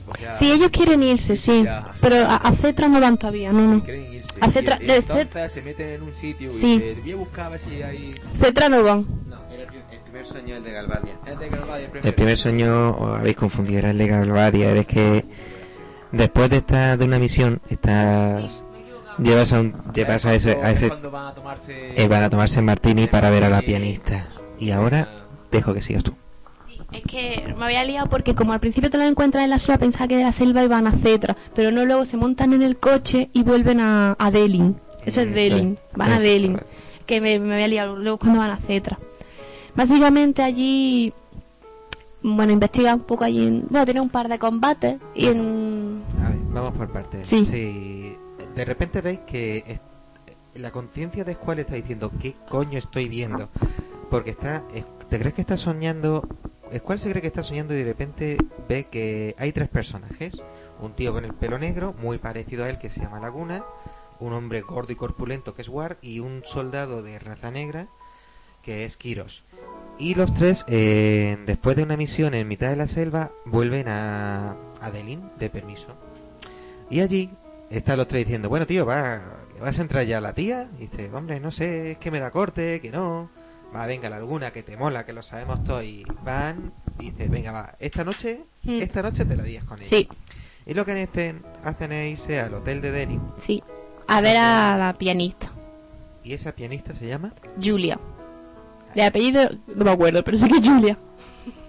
O 0.09 0.15
sea, 0.15 0.31
Sí, 0.31 0.51
ellos 0.51 0.69
quieren 0.71 1.03
irse, 1.03 1.35
sí. 1.35 1.63
Ya. 1.63 1.83
Pero 1.99 2.17
a, 2.17 2.35
a 2.37 2.51
Cetra 2.53 2.87
no 2.87 3.01
van 3.01 3.17
todavía, 3.17 3.51
no, 3.51 3.61
no. 3.67 3.83
quieren 3.83 4.13
irse. 4.13 4.27
A 4.39 4.47
Cetra- 4.49 4.77
Y- 4.79 4.83
y 4.85 4.87
de 4.87 4.95
entonces 4.97 5.27
Cet- 5.33 5.49
se 5.49 5.61
meten 5.63 5.89
en 5.89 6.01
un 6.03 6.13
sitio 6.13 6.49
Sí. 6.49 6.75
y 6.75 6.79
dicen, 6.79 7.01
voy 7.03 7.11
a 7.11 7.15
buscar 7.15 7.45
a 7.47 7.49
ver 7.49 7.59
si 7.59 7.81
hay... 7.83 8.15
Cetra 8.35 8.69
no 8.69 8.83
van. 8.83 9.05
No, 9.27 9.37
era 9.51 9.63
el, 9.63 9.69
el 9.91 9.99
primer 10.03 10.25
sueño 10.25 10.55
el 10.55 10.63
de 10.63 10.71
Galvadia. 10.71 11.13
Es 11.25 11.39
de 11.39 11.49
Galvadia, 11.49 11.89
El 12.03 12.13
primer 12.13 12.37
sueño 12.37 12.91
os 12.95 13.17
habéis 13.19 13.35
confundido, 13.35 13.79
era 13.79 13.89
el 13.89 13.97
de 13.97 14.07
Galvadia. 14.07 14.71
Es 14.73 14.85
que 14.85 15.25
después 16.11 16.49
de 16.51 16.57
esta 16.57 16.95
de 16.95 17.03
una 17.03 17.19
misión, 17.19 17.59
estás 17.69 18.63
llevas 19.23 19.53
a 19.53 19.59
un 19.59 19.73
llevas 19.93 20.25
a 20.25 20.33
ese 20.33 20.51
a 20.61 20.71
Es 20.71 20.81
ese 20.83 20.89
van 21.09 21.27
a 21.27 21.33
tomarse... 21.33 22.01
eh, 22.01 22.07
van 22.07 22.23
a 22.23 22.29
tomarse 22.29 22.61
martini 22.61 23.07
para 23.07 23.29
ver 23.29 23.43
a 23.43 23.49
la 23.49 23.61
pianista. 23.61 24.27
Y 24.59 24.71
ahora 24.71 25.07
dejo 25.51 25.73
que 25.73 25.81
sigas 25.81 26.03
tú. 26.03 26.13
Es 26.91 27.03
que 27.03 27.53
me 27.57 27.65
había 27.65 27.83
liado 27.83 28.07
porque 28.09 28.33
como 28.33 28.53
al 28.53 28.59
principio 28.59 28.89
te 28.89 28.97
lo 28.97 29.03
encuentras 29.03 29.43
en 29.43 29.49
la 29.49 29.59
selva, 29.59 29.77
pensaba 29.77 30.07
que 30.07 30.15
de 30.17 30.23
la 30.23 30.31
selva 30.31 30.63
iban 30.63 30.87
a 30.87 30.91
Cetra. 30.91 31.35
Pero 31.53 31.71
no, 31.71 31.85
luego 31.85 32.05
se 32.05 32.15
montan 32.17 32.53
en 32.53 32.61
el 32.63 32.77
coche 32.77 33.29
y 33.33 33.43
vuelven 33.43 33.81
a, 33.81 34.15
a 34.17 34.31
Delin. 34.31 34.77
Eso 35.05 35.21
es 35.21 35.27
Eso 35.27 35.35
Delin. 35.35 35.77
Van 35.95 36.11
a 36.11 36.15
Eso 36.15 36.23
Delin. 36.23 36.59
Que 37.05 37.19
me, 37.21 37.39
me 37.39 37.53
había 37.55 37.67
liado 37.67 37.95
luego 37.97 38.17
cuando 38.17 38.39
van 38.39 38.51
a 38.51 38.57
Cetra. 38.57 38.97
Básicamente 39.75 40.41
allí... 40.43 41.13
Bueno, 42.23 42.51
investiga 42.51 42.95
un 42.95 43.01
poco 43.01 43.23
allí. 43.25 43.45
en- 43.45 43.65
bueno, 43.69 43.85
tiene 43.85 44.01
un 44.01 44.09
par 44.09 44.27
de 44.27 44.39
combates 44.39 44.95
y 45.13 45.27
en... 45.27 46.01
A 46.25 46.29
ver, 46.29 46.37
vamos 46.51 46.73
por 46.73 46.89
partes. 46.89 47.27
Sí. 47.27 48.15
De 48.57 48.65
repente 48.65 49.01
veis 49.01 49.19
que 49.27 49.79
la 50.55 50.71
conciencia 50.71 51.23
de 51.23 51.35
Squall 51.35 51.59
está 51.59 51.75
diciendo 51.75 52.11
¿qué 52.19 52.33
coño 52.49 52.79
estoy 52.79 53.07
viendo? 53.07 53.49
Porque 54.09 54.31
está 54.31 54.63
es- 54.73 54.85
¿te 55.09 55.19
crees 55.19 55.35
que 55.35 55.41
está 55.41 55.57
soñando? 55.57 56.27
Squall 56.75 56.99
se 56.99 57.09
cree 57.11 57.21
que 57.21 57.27
está 57.27 57.43
soñando 57.43 57.75
y 57.75 57.77
de 57.77 57.85
repente 57.85 58.37
ve 58.67 58.85
que 58.85 59.35
hay 59.37 59.51
tres 59.51 59.69
personajes. 59.69 60.41
Un 60.81 60.93
tío 60.93 61.13
con 61.13 61.23
el 61.23 61.33
pelo 61.33 61.59
negro, 61.59 61.93
muy 62.01 62.17
parecido 62.17 62.65
a 62.65 62.69
él, 62.69 62.79
que 62.79 62.89
se 62.89 62.99
llama 62.99 63.19
Laguna. 63.19 63.63
Un 64.19 64.33
hombre 64.33 64.61
gordo 64.61 64.91
y 64.91 64.95
corpulento, 64.95 65.53
que 65.53 65.61
es 65.61 65.69
Ward. 65.69 65.97
Y 66.01 66.19
un 66.19 66.41
soldado 66.43 67.03
de 67.03 67.19
raza 67.19 67.51
negra, 67.51 67.87
que 68.63 68.85
es 68.85 68.97
Kiros. 68.97 69.43
Y 69.99 70.15
los 70.15 70.33
tres, 70.33 70.65
eh, 70.67 71.37
después 71.45 71.75
de 71.77 71.83
una 71.83 71.95
misión 71.95 72.33
en 72.33 72.47
mitad 72.47 72.69
de 72.69 72.75
la 72.75 72.87
selva, 72.87 73.31
vuelven 73.45 73.87
a, 73.87 74.55
a 74.81 74.91
Delin 74.91 75.29
de 75.39 75.49
permiso. 75.51 75.89
Y 76.89 76.99
allí 77.01 77.29
están 77.69 77.97
los 77.97 78.07
tres 78.07 78.25
diciendo, 78.25 78.49
bueno 78.49 78.65
tío, 78.65 78.85
va, 78.85 79.21
¿le 79.55 79.61
vas 79.61 79.77
a 79.77 79.81
entrar 79.81 80.05
ya 80.05 80.17
a 80.19 80.21
la 80.21 80.33
tía? 80.33 80.67
Y 80.79 80.87
dice, 80.87 81.09
hombre, 81.13 81.39
no 81.39 81.51
sé, 81.51 81.91
es 81.91 81.97
que 81.97 82.11
me 82.11 82.19
da 82.19 82.31
corte, 82.31 82.79
que 82.81 82.91
no. 82.91 83.29
Va, 83.75 83.85
venga, 83.85 84.09
la 84.09 84.15
alguna 84.17 84.51
que 84.51 84.63
te 84.63 84.77
mola, 84.77 85.05
que 85.05 85.11
lo 85.13 85.21
sabemos 85.21 85.63
todos. 85.63 85.83
Y 85.83 86.05
van, 86.23 86.71
y 86.99 87.11
dice, 87.11 87.27
venga, 87.27 87.51
va, 87.51 87.75
esta 87.79 88.03
noche, 88.03 88.41
Mm. 88.63 88.81
esta 88.81 89.01
noche 89.01 89.23
te 89.25 89.35
la 89.37 89.43
lías 89.43 89.63
con 89.63 89.79
ella. 89.79 89.87
Sí, 89.89 90.09
Y 90.65 90.73
lo 90.73 90.85
que 90.85 90.91
hacen, 91.01 91.41
hacen 91.63 91.91
es 91.93 92.11
irse 92.19 92.39
al 92.39 92.53
hotel 92.53 92.81
de 92.81 92.91
Delin. 92.91 93.21
sí. 93.37 93.63
A 94.09 94.21
ver 94.21 94.37
a 94.37 94.77
la 94.77 94.93
pianista. 94.93 95.51
Y 96.23 96.31
esa 96.33 96.53
pianista 96.53 96.93
se 96.93 97.07
llama 97.07 97.33
Julia. 97.61 97.99
De 98.95 99.03
apellido 99.03 99.49
no 99.75 99.83
me 99.83 99.91
acuerdo, 99.91 100.23
pero 100.23 100.37
sí 100.37 100.47
que 100.49 100.57
es 100.59 100.67
Julia. 100.67 100.97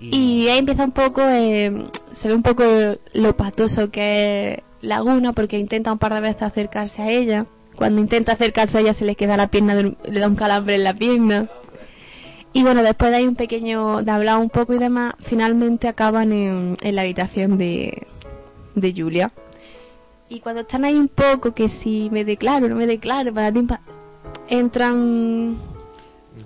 Y 0.00 0.48
ahí 0.48 0.58
empieza 0.58 0.84
un 0.84 0.92
poco, 0.92 1.22
eh, 1.22 1.72
se 2.12 2.28
ve 2.28 2.34
un 2.34 2.42
poco 2.42 2.64
lo 3.12 3.36
patoso 3.36 3.90
que 3.90 4.54
es 4.54 4.58
Laguna 4.82 5.32
porque 5.32 5.58
intenta 5.58 5.92
un 5.92 5.98
par 5.98 6.14
de 6.14 6.20
veces 6.20 6.42
acercarse 6.42 7.02
a 7.02 7.10
ella. 7.10 7.46
Cuando 7.76 8.00
intenta 8.00 8.32
acercarse 8.32 8.78
a 8.78 8.80
ella 8.80 8.92
se 8.92 9.04
le 9.04 9.14
queda 9.14 9.36
la 9.36 9.46
pierna, 9.48 9.74
de- 9.74 9.96
le 10.10 10.20
da 10.20 10.28
un 10.28 10.34
calambre 10.36 10.74
en 10.74 10.84
la 10.84 10.94
pierna. 10.94 11.48
Y 12.52 12.62
bueno, 12.62 12.82
después 12.82 13.10
de 13.10 13.18
ahí 13.18 13.26
un 13.26 13.36
pequeño, 13.36 14.02
de 14.02 14.10
hablar 14.10 14.38
un 14.38 14.50
poco 14.50 14.74
y 14.74 14.78
demás, 14.78 15.14
finalmente 15.20 15.86
acaban 15.86 16.32
en, 16.32 16.76
en 16.80 16.94
la 16.96 17.02
habitación 17.02 17.58
de, 17.58 18.06
de 18.74 18.92
Julia. 18.96 19.30
Y 20.28 20.40
cuando 20.40 20.62
están 20.62 20.84
ahí 20.84 20.94
un 20.94 21.08
poco, 21.08 21.52
que 21.54 21.68
si 21.68 22.08
me 22.10 22.24
declaro, 22.24 22.68
no 22.68 22.74
me 22.76 22.86
declaro, 22.86 23.32
para 23.32 23.52
ti, 23.52 23.60
entran 24.48 25.56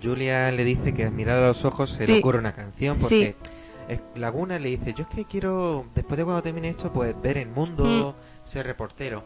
Julia 0.03 0.51
le 0.53 0.65
dice 0.65 0.93
que 0.93 1.05
al 1.05 1.13
mirar 1.13 1.39
a 1.43 1.47
los 1.49 1.65
ojos 1.65 1.91
se 1.91 2.07
Sí. 2.07 2.13
le 2.13 2.19
ocurre 2.19 2.39
una 2.39 2.53
canción 2.53 2.99
porque 2.99 3.37
Laguna 4.17 4.59
le 4.59 4.71
dice, 4.71 4.95
yo 4.95 5.03
es 5.03 5.09
que 5.15 5.25
quiero, 5.25 5.85
después 5.95 6.17
de 6.17 6.25
cuando 6.25 6.43
termine 6.43 6.69
esto, 6.69 6.93
pues 6.93 7.15
ver 7.21 7.37
el 7.39 7.49
mundo, 7.49 8.15
ser 8.45 8.67
reportero. 8.67 9.23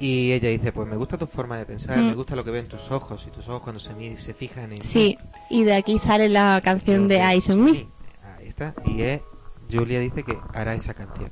Y 0.00 0.32
ella 0.32 0.48
dice, 0.50 0.72
pues 0.72 0.88
me 0.88 0.96
gusta 0.96 1.16
tu 1.16 1.26
forma 1.26 1.56
de 1.56 1.66
pensar, 1.66 1.98
Mm. 1.98 2.08
me 2.08 2.14
gusta 2.14 2.34
lo 2.36 2.44
que 2.44 2.50
veo 2.50 2.60
en 2.60 2.68
tus 2.68 2.90
ojos, 2.90 3.24
y 3.26 3.30
tus 3.30 3.48
ojos 3.48 3.62
cuando 3.62 3.78
se, 3.80 3.94
mi- 3.94 4.16
se 4.16 4.34
fijan 4.34 4.72
en 4.72 4.82
Sí, 4.82 5.16
y 5.50 5.64
de 5.64 5.74
aquí 5.74 5.98
sale 5.98 6.28
la 6.28 6.60
canción 6.62 7.06
de 7.08 7.22
Ice 7.36 7.52
on 7.52 7.64
Me. 7.64 7.86
Ahí 8.38 8.48
está, 8.48 8.74
y 8.84 9.02
es, 9.02 9.22
Julia 9.70 10.00
dice 10.00 10.22
que 10.24 10.36
hará 10.52 10.74
esa 10.74 10.92
canción. 10.94 11.30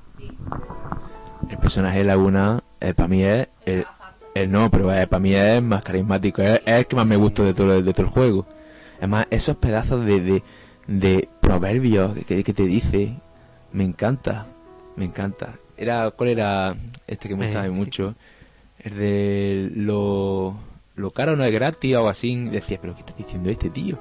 El 1.51 1.59
personaje 1.59 1.99
de 1.99 2.05
Laguna, 2.05 2.63
para 2.97 3.09
mí 3.09 3.23
es 3.23 3.49
el, 3.67 3.85
el 4.35 4.51
no, 4.51 4.71
pero 4.71 4.87
para 4.89 5.19
mí 5.21 5.35
es 5.35 5.63
más 5.63 5.85
carismático, 5.85 6.43
es, 6.43 6.61
es 6.67 6.73
el 6.75 6.87
que 6.87 6.97
más 6.97 7.07
me 7.07 7.17
gusta 7.17 7.43
de 7.45 7.55
todo, 7.55 7.81
de 7.83 7.93
todo 7.93 8.07
el 8.07 8.13
juego. 8.13 8.47
Además, 8.99 9.27
esos 9.31 9.57
pedazos 9.57 10.05
de, 10.05 10.21
de, 10.21 10.43
de 10.87 11.29
proverbios 11.41 12.15
que, 12.27 12.45
que 12.45 12.53
te 12.55 12.65
dice, 12.65 13.15
me 13.73 13.85
encanta, 13.85 14.47
me 14.97 15.05
encanta. 15.07 15.55
Era, 15.77 16.11
¿Cuál 16.13 16.31
era 16.31 16.77
este 17.07 17.29
que 17.29 17.37
me 17.37 17.43
Eh, 17.43 17.47
gustaba 17.47 17.69
sí. 17.69 17.71
mucho? 17.71 18.15
El 18.79 18.97
de 18.99 19.71
lo, 19.75 20.57
lo 20.97 21.11
caro 21.13 21.37
no 21.37 21.45
es 21.45 21.53
gratis 21.53 21.95
o 21.95 21.99
algo 21.99 22.09
así. 22.11 22.37
Decía, 22.47 22.79
pero 22.81 22.95
¿qué 22.95 23.01
está 23.01 23.15
diciendo 23.17 23.51
este 23.51 23.71
tío? 23.71 23.99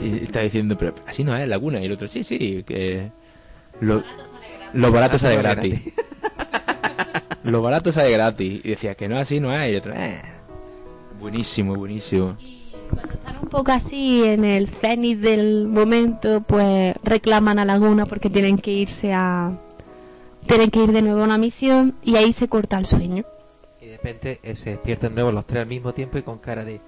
Y 0.00 0.24
está 0.24 0.40
diciendo, 0.40 0.76
pero 0.78 0.94
así 1.06 1.24
no 1.24 1.36
es 1.36 1.48
Laguna. 1.48 1.80
Y 1.80 1.86
el 1.86 1.92
otro, 1.92 2.08
sí, 2.08 2.24
sí, 2.24 2.64
que 2.66 3.10
lo, 3.80 4.02
lo 4.72 4.92
barato 4.92 5.18
sale 5.18 5.36
gratis. 5.36 5.80
Lo 7.44 7.62
barato 7.62 7.92
sale 7.92 8.10
gratis. 8.12 8.60
Y 8.64 8.70
decía 8.70 8.94
que 8.94 9.08
no, 9.08 9.18
así 9.18 9.40
no 9.40 9.54
es. 9.54 9.72
Y 9.72 9.76
otro, 9.76 9.92
eh. 9.94 10.22
Buenísimo, 11.20 11.74
buenísimo. 11.76 12.36
Cuando 12.90 13.12
están 13.14 13.38
un 13.40 13.48
poco 13.48 13.72
así 13.72 14.24
en 14.24 14.44
el 14.44 14.68
cenit 14.68 15.20
del 15.20 15.66
momento, 15.66 16.42
pues 16.42 16.94
reclaman 17.02 17.58
a 17.58 17.64
Laguna 17.64 18.06
porque 18.06 18.30
tienen 18.30 18.58
que 18.58 18.72
irse 18.72 19.12
a. 19.12 19.52
Tienen 20.46 20.70
que 20.70 20.82
ir 20.82 20.92
de 20.92 21.02
nuevo 21.02 21.20
a 21.20 21.24
una 21.24 21.38
misión 21.38 21.94
y 22.02 22.16
ahí 22.16 22.32
se 22.32 22.48
corta 22.48 22.78
el 22.78 22.86
sueño. 22.86 23.24
Y 23.80 23.86
de 23.86 23.96
repente 23.96 24.40
eh, 24.42 24.56
se 24.56 24.70
despiertan 24.70 25.10
de 25.10 25.22
nuevo 25.22 25.32
los 25.32 25.46
tres 25.46 25.62
al 25.62 25.68
mismo 25.68 25.92
tiempo 25.92 26.18
y 26.18 26.22
con 26.22 26.38
cara 26.38 26.64
de, 26.64 26.80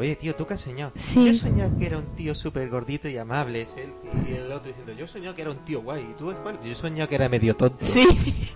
oye 0.00 0.16
tío, 0.16 0.34
¿tú 0.34 0.46
qué 0.46 0.54
has 0.54 0.60
soñado? 0.60 0.92
Sí. 0.96 1.26
Yo 1.26 1.34
soñaba 1.34 1.70
que 1.78 1.86
era 1.86 1.98
un 1.98 2.06
tío 2.16 2.34
súper 2.34 2.68
gordito 2.68 3.08
y 3.08 3.16
amable, 3.18 3.62
es 3.62 3.76
él. 3.76 3.90
Y 4.28 4.34
el 4.34 4.50
otro 4.50 4.68
diciendo, 4.68 4.92
yo 4.98 5.06
soñaba 5.06 5.36
que 5.36 5.42
era 5.42 5.50
un 5.50 5.58
tío 5.58 5.80
guay. 5.82 6.02
¿Y 6.10 6.14
tú 6.18 6.32
cuál? 6.42 6.58
Yo 6.64 6.74
soñaba 6.74 7.08
que 7.08 7.14
era 7.14 7.28
medio 7.28 7.54
tonto. 7.54 7.84
Sí, 7.84 8.06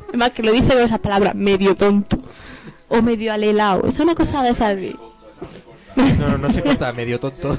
además 0.09 0.31
que 0.31 0.43
lo 0.43 0.53
dice 0.53 0.73
con 0.75 0.83
esas 0.83 0.99
palabras, 1.01 1.35
medio 1.35 1.75
tonto 1.77 2.19
o 2.89 3.03
medio 3.03 3.33
alelao. 3.33 3.87
Es 3.87 3.99
una 4.01 4.15
cosa 4.15 4.43
de 4.43 4.51
esas 4.51 4.75
de. 4.77 4.97
No, 5.97 6.29
no, 6.31 6.39
no 6.39 6.51
se 6.53 6.63
corta, 6.63 6.93
medio 6.93 7.21
tonto. 7.21 7.57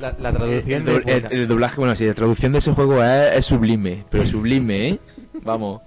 La, 0.00 0.14
la 0.20 0.32
traducción 0.32 0.80
el, 0.80 0.84
de 0.86 0.92
do- 0.92 0.98
el- 0.98 1.04
buena. 1.22 1.28
el 1.30 1.48
doblaje, 1.48 1.76
bueno, 1.76 1.96
sí, 1.96 2.06
la 2.06 2.14
traducción 2.14 2.52
de 2.52 2.58
ese 2.58 2.72
juego 2.72 3.02
es, 3.02 3.36
es 3.36 3.46
sublime. 3.46 4.04
Pero 4.10 4.26
sublime, 4.26 4.88
¿eh? 4.90 4.98
Vamos. 5.42 5.82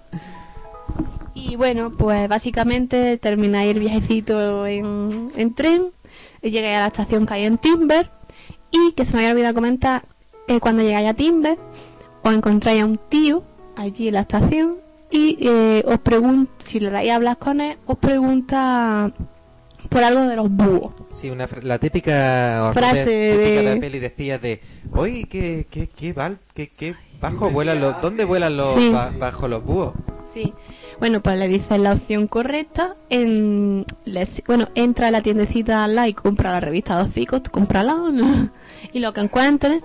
Y 1.34 1.56
bueno, 1.56 1.91
pues 1.91 2.27
básicamente 2.27 3.18
termináis 3.18 3.72
el 3.73 3.80
viajecito 3.80 4.68
en, 4.68 5.31
en 5.38 5.53
tren, 5.53 5.88
y 6.41 6.49
llegáis 6.51 6.77
a 6.77 6.81
la 6.81 6.88
estación 6.88 7.26
que 7.26 7.34
hay 7.35 7.45
en 7.45 7.57
Timber, 7.57 8.09
y 8.72 8.93
que 8.93 9.05
se 9.05 9.13
me 9.13 9.19
había 9.19 9.31
olvidado 9.34 9.53
comentar, 9.55 10.03
eh, 10.47 10.59
cuando 10.59 10.81
llegáis 10.84 11.09
a 11.09 11.13
Timber, 11.13 11.57
os 12.23 12.34
encontráis 12.34 12.81
a 12.81 12.85
un 12.85 12.97
tío 13.09 13.43
allí 13.76 14.07
en 14.07 14.13
la 14.15 14.22
estación, 14.22 14.76
y 15.11 15.38
eh, 15.41 15.84
os 15.85 15.99
pregunta, 15.99 16.51
si 16.59 16.80
le 16.80 16.89
dais 16.89 17.09
a 17.11 17.15
hablar 17.15 17.38
con 17.38 17.59
él, 17.61 17.77
os 17.85 17.97
pregunta 17.97 19.11
por 19.89 20.03
algo 20.03 20.22
de 20.22 20.35
los 20.38 20.49
búhos. 20.49 20.93
Sí, 21.11 21.30
una 21.30 21.49
la 21.63 21.77
típica 21.80 22.72
Frase 22.73 23.34
típica 23.38 23.61
de- 23.69 23.76
la 23.76 23.81
peli 23.81 23.99
decía 23.99 24.39
de, 24.39 24.61
oye, 24.95 25.26
¿qué, 25.30 25.68
qué, 25.69 25.88
qué, 25.88 26.13
val- 26.13 26.38
qué, 26.53 26.69
qué 26.69 26.95
bajo 27.19 27.49
vuelan 27.49 27.81
los, 27.81 28.01
¿dónde 28.01 28.23
vuelan 28.23 28.55
los 28.55 28.73
Sí. 28.73 28.89
ba- 28.89 29.11
bajo 29.19 29.47
los 29.49 29.63
búhos? 29.65 29.93
Sí. 30.31 30.53
Bueno, 31.02 31.19
pues 31.22 31.38
le 31.38 31.48
dices 31.49 31.78
la 31.80 31.94
opción 31.94 32.28
correcta. 32.28 32.95
En, 33.10 33.86
les- 34.06 34.41
bueno, 34.48 34.69
entra 34.76 35.07
a 35.07 35.11
la 35.11 35.22
tiendecita 35.22 35.86
lado 35.88 36.07
y 36.07 36.14
compra 36.14 36.52
la 36.53 36.60
revista 36.61 36.95
Dos 36.98 37.11
Cicos, 37.11 37.41
cómprala 37.52 37.95
¿no? 38.14 38.49
y 38.94 38.99
lo 38.99 39.11
que 39.11 39.19
encuentres. 39.22 39.82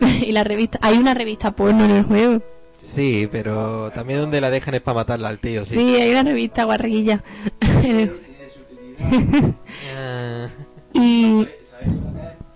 y 0.20 0.32
la 0.32 0.44
revista, 0.44 0.78
hay 0.82 0.98
una 0.98 1.14
revista 1.14 1.52
porno 1.52 1.84
en 1.86 1.90
el 1.92 2.04
juego. 2.04 2.42
Sí, 2.78 3.28
pero 3.32 3.90
también 3.92 4.20
donde 4.20 4.40
la 4.40 4.50
dejan 4.50 4.74
es 4.74 4.80
para 4.82 4.96
matarla 4.96 5.28
al 5.28 5.38
tío, 5.38 5.64
Sí, 5.64 5.74
sí. 5.76 5.94
hay 5.96 6.10
una 6.10 6.22
revista 6.24 6.64
guarrilla. 6.64 7.22
Y 10.92 11.46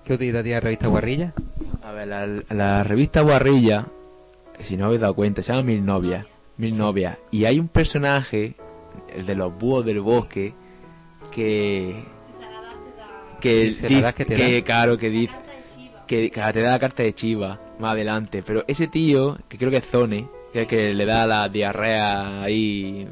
¿Qué 0.04 0.14
utilidad 0.14 0.42
tiene 0.42 0.56
la 0.56 0.60
revista 0.60 0.88
Guarrilla? 0.88 1.32
A 1.84 1.92
ver, 1.92 2.08
la, 2.08 2.26
la 2.50 2.82
revista 2.82 3.20
Guarrilla, 3.20 3.86
si 4.60 4.76
no 4.76 4.86
habéis 4.86 5.00
dado 5.00 5.14
cuenta, 5.14 5.42
se 5.42 5.52
llama 5.52 5.62
Mil 5.64 5.84
Novias. 5.84 6.26
Mil 6.56 6.76
Novias. 6.76 7.18
Y 7.30 7.44
hay 7.44 7.58
un 7.58 7.68
personaje, 7.68 8.54
el 9.14 9.26
de 9.26 9.34
los 9.34 9.56
búhos 9.56 9.84
del 9.84 10.00
bosque, 10.00 10.54
que. 11.30 12.04
Que, 13.40 13.66
Sí, 13.66 13.72
se 13.72 13.88
la 13.90 13.96
di- 13.96 14.02
das 14.02 14.14
que 14.14 14.24
te 14.24 14.36
que, 14.36 14.60
da. 14.60 14.64
claro, 14.64 14.98
que 14.98 15.10
dice. 15.10 15.34
Que, 16.06 16.30
que 16.30 16.40
te 16.40 16.60
da 16.60 16.70
la 16.72 16.78
carta 16.78 17.02
de 17.02 17.14
Chiva 17.14 17.58
más 17.78 17.92
adelante. 17.92 18.42
Pero 18.46 18.64
ese 18.68 18.86
tío, 18.86 19.38
que 19.48 19.58
creo 19.58 19.70
que 19.70 19.78
es 19.78 19.86
Zone, 19.86 20.28
que 20.52 20.60
es 20.60 20.62
el 20.62 20.68
que 20.68 20.94
le 20.94 21.04
da 21.06 21.26
la 21.26 21.48
diarrea 21.48 22.42
ahí. 22.42 23.08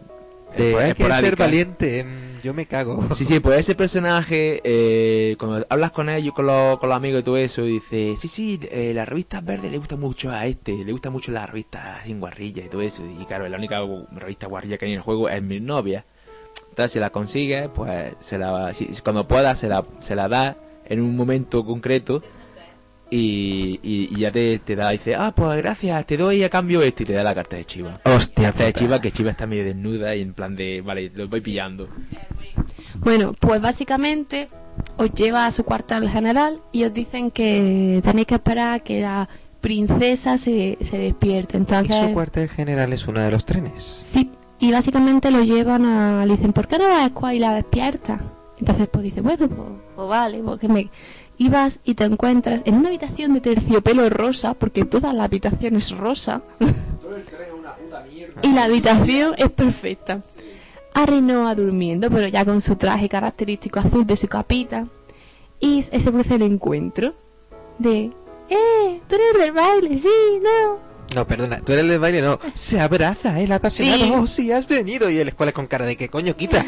De, 0.57 0.77
hay 0.77 0.95
que 0.95 1.05
ser 1.05 1.37
valiente, 1.37 2.05
yo 2.43 2.55
me 2.55 2.67
cago. 2.67 3.05
Sí, 3.15 3.25
sí, 3.25 3.41
pues 3.41 3.61
ese 3.61 3.75
personaje, 3.75 4.61
eh, 4.65 5.37
cuando 5.39 5.67
hablas 5.69 5.93
con 5.93 6.09
ellos, 6.09 6.35
con 6.35 6.47
los, 6.47 6.79
con 6.79 6.89
los 6.89 6.97
amigos 6.97 7.21
y 7.21 7.25
todo 7.25 7.37
eso, 7.37 7.62
dice, 7.62 8.17
sí, 8.17 8.29
sí, 8.29 8.61
eh, 8.71 8.93
las 8.95 9.09
revistas 9.09 9.45
verdes 9.45 9.71
le 9.71 9.79
gusta 9.79 9.97
mucho 9.97 10.31
a 10.31 10.47
este, 10.47 10.85
le 10.85 10.93
gusta 10.93 11.11
mucho 11.11 11.33
las 11.33 11.49
revistas 11.49 12.05
sin 12.05 12.21
guarrilla 12.21 12.65
y 12.65 12.69
todo 12.69 12.83
eso. 12.83 13.03
Y 13.05 13.25
claro, 13.27 13.49
la 13.49 13.57
única 13.57 13.81
revista 14.12 14.47
guarrilla 14.47 14.79
que 14.79 14.87
hay 14.87 14.93
en 14.93 14.99
el 14.99 15.03
juego 15.03 15.29
es 15.29 15.43
Mil 15.43 15.65
Novias. 15.65 16.05
Entonces, 16.71 16.93
si 16.93 16.99
la 17.01 17.11
consigue, 17.11 17.69
pues 17.69 18.15
se 18.21 18.39
la, 18.39 18.73
si 18.75 18.87
cuando 19.03 19.27
pueda, 19.27 19.55
se 19.55 19.69
la, 19.69 19.85
se 20.01 20.15
la 20.15 20.29
da 20.29 20.57
en 20.87 21.01
un 21.01 21.17
momento 21.17 21.65
concreto. 21.65 22.23
Y, 23.11 23.81
y, 23.82 24.09
y 24.12 24.20
ya 24.20 24.31
te, 24.31 24.59
te 24.61 24.77
da, 24.77 24.91
dice, 24.91 25.16
ah, 25.16 25.32
pues 25.35 25.57
gracias, 25.59 26.07
te 26.07 26.16
doy 26.16 26.45
a 26.45 26.49
cambio 26.49 26.81
esto 26.82 27.03
y 27.03 27.07
te 27.07 27.12
da 27.12 27.24
la 27.24 27.35
carta 27.35 27.57
de 27.57 27.65
Chiva. 27.65 28.01
Hostia, 28.05 28.49
Carta 28.51 28.65
de. 28.65 28.73
Chiva, 28.73 29.01
que 29.01 29.11
Chiva 29.11 29.31
está 29.31 29.47
medio 29.47 29.65
desnuda 29.65 30.15
y 30.15 30.20
en 30.20 30.32
plan 30.32 30.55
de, 30.55 30.81
vale, 30.81 31.11
lo 31.15 31.28
voy 31.28 31.41
pillando. 31.41 31.89
bueno, 32.97 33.35
pues 33.39 33.61
básicamente 33.61 34.49
os 34.97 35.12
lleva 35.12 35.47
a 35.47 35.51
su 35.51 35.65
cuartel 35.65 36.09
general 36.09 36.61
y 36.73 36.85
os 36.85 36.95
dicen 36.95 37.31
que 37.31 38.01
tenéis 38.03 38.27
que 38.28 38.35
esperar 38.35 38.74
a 38.74 38.78
que 38.81 39.01
la 39.01 39.28
princesa 39.61 40.39
se, 40.39 40.78
se 40.81 40.99
despierte. 40.99 41.57
Y 41.57 41.61
Entonces, 41.61 42.09
su 42.09 42.12
cuartel 42.12 42.49
general 42.49 42.93
es 42.93 43.07
uno 43.07 43.20
de 43.20 43.31
los 43.31 43.45
trenes. 43.45 43.82
Sí, 43.82 44.31
y 44.59 44.73
básicamente 44.73 45.31
lo 45.31 45.43
llevan 45.43 45.85
a... 45.85 46.24
Le 46.27 46.32
dicen, 46.35 46.53
¿por 46.53 46.69
qué 46.69 46.78
no 46.78 46.85
vas 46.85 47.03
a 47.03 47.07
escuela 47.07 47.35
y 47.35 47.39
la 47.39 47.55
despierta? 47.55 48.20
Entonces 48.59 48.89
pues 48.89 49.05
dice, 49.05 49.20
bueno, 49.23 49.49
pues, 49.49 49.69
pues 49.97 50.09
vale, 50.09 50.43
porque 50.45 50.69
me... 50.69 50.91
Y 51.41 51.49
vas 51.49 51.81
y 51.85 51.95
te 51.95 52.05
encuentras 52.05 52.61
en 52.67 52.75
una 52.75 52.91
habitación 52.91 53.33
de 53.33 53.41
terciopelo 53.41 54.11
rosa, 54.11 54.53
porque 54.53 54.85
toda 54.85 55.15
la 55.15 55.25
habitación 55.25 55.75
es 55.75 55.91
rosa. 55.91 56.43
y 58.43 58.53
la 58.53 58.65
habitación 58.65 59.33
es 59.39 59.49
perfecta. 59.49 60.21
A 60.93 61.07
durmiendo, 61.55 62.11
pero 62.11 62.29
ya 62.29 62.45
con 62.45 62.61
su 62.61 62.77
traje 62.77 63.09
característico 63.09 63.81
azul 63.81 64.07
de 64.07 64.17
su 64.17 64.29
capita. 64.29 64.87
Y 65.59 65.81
se 65.81 65.99
produce 66.11 66.35
el 66.35 66.43
encuentro 66.43 67.15
de... 67.79 68.12
¡Eh! 68.51 69.01
¡Tú 69.09 69.15
eres 69.15 69.39
del 69.39 69.53
baile! 69.53 69.99
¡Sí! 69.99 70.09
¡No! 70.43 70.90
No, 71.15 71.27
perdona, 71.27 71.61
tú 71.61 71.73
eres 71.73 71.85
el 71.85 71.91
del 71.91 71.99
baile, 71.99 72.23
no. 72.23 72.39
Se 72.55 72.81
abraza, 72.81 73.41
el 73.41 73.51
apasionado. 73.51 73.99
Sí. 74.05 74.12
Oh, 74.16 74.27
sí, 74.28 74.53
has 74.53 74.69
venido. 74.69 75.11
Y 75.11 75.19
el 75.19 75.28
escuela 75.28 75.51
con 75.53 75.66
cara 75.66 75.85
de 75.85 75.97
que 75.97 76.09
coño 76.09 76.37
quita. 76.37 76.65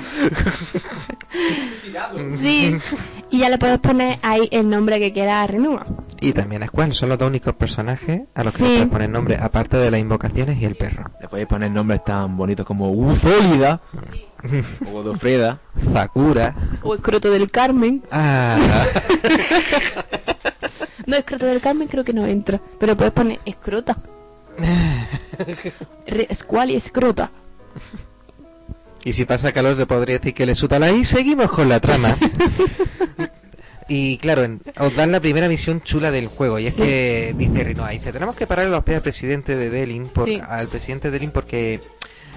Sí, 2.32 2.76
y 3.30 3.38
ya 3.38 3.48
le 3.48 3.58
puedes 3.58 3.78
poner 3.78 4.18
ahí 4.22 4.48
el 4.50 4.68
nombre 4.68 4.98
que 4.98 5.12
quieras 5.12 5.44
a 5.44 5.46
Renúa. 5.46 5.86
y 6.20 6.32
también 6.32 6.62
a 6.62 6.66
Squall, 6.66 6.94
son 6.94 7.08
los 7.08 7.18
dos 7.18 7.28
únicos 7.28 7.54
personajes 7.54 8.22
a 8.34 8.44
los 8.44 8.52
que 8.52 8.58
Sí. 8.58 8.64
le 8.64 8.70
puedes 8.76 8.88
poner 8.90 9.10
nombre, 9.10 9.36
aparte 9.36 9.76
de 9.76 9.90
las 9.90 10.00
invocaciones 10.00 10.58
y 10.60 10.64
el 10.64 10.76
perro. 10.76 11.10
Le 11.20 11.28
podéis 11.28 11.48
poner 11.48 11.70
nombres 11.70 12.04
tan 12.04 12.36
bonitos 12.36 12.64
como 12.66 12.90
Uzólida 12.92 13.80
o 14.86 14.90
Godofreda. 14.90 15.58
Sakura. 15.92 16.54
O 16.82 16.94
Escroto 16.94 17.30
del 17.30 17.50
Carmen. 17.50 18.02
Ah. 18.10 18.58
No, 21.04 21.16
Escroto 21.16 21.46
del 21.46 21.60
Carmen 21.60 21.88
creo 21.88 22.04
que 22.04 22.12
no 22.12 22.24
entra, 22.26 22.60
pero 22.78 22.96
puedes 22.96 23.12
poner 23.12 23.40
Escrota. 23.44 23.96
Re- 26.06 26.28
Squall 26.34 26.70
y 26.70 26.76
Escrota. 26.76 27.30
y 29.04 29.12
si 29.14 29.24
pasa 29.24 29.52
calor, 29.52 29.76
te 29.76 29.86
podría 29.86 30.18
decir 30.18 30.34
que 30.34 30.46
le 30.46 30.54
suta 30.54 30.78
la 30.78 30.90
y 30.90 31.04
seguimos 31.04 31.50
con 31.50 31.68
la 31.68 31.80
trama. 31.80 32.16
Y 33.88 34.16
claro, 34.18 34.44
en- 34.44 34.62
os 34.78 34.94
dan 34.94 35.10
la 35.12 35.20
primera 35.20 35.48
misión 35.48 35.82
chula 35.82 36.10
del 36.12 36.28
juego 36.28 36.58
y 36.58 36.66
es 36.66 36.76
Sí. 36.76 36.82
que 36.82 37.34
dice 37.36 37.64
Rinoa, 37.64 37.90
dice, 37.90 38.12
tenemos 38.12 38.36
que 38.36 38.46
parar 38.46 38.66
los 38.68 38.84
pies 38.84 38.96
al 38.96 39.02
presidente 39.02 39.56
de 39.56 39.68
Delin, 39.70 40.06
por- 40.06 40.24
Sí. 40.26 40.40
al 40.48 40.68
presidente 40.68 41.08
de 41.10 41.18
Delin 41.18 41.30
porque 41.32 41.80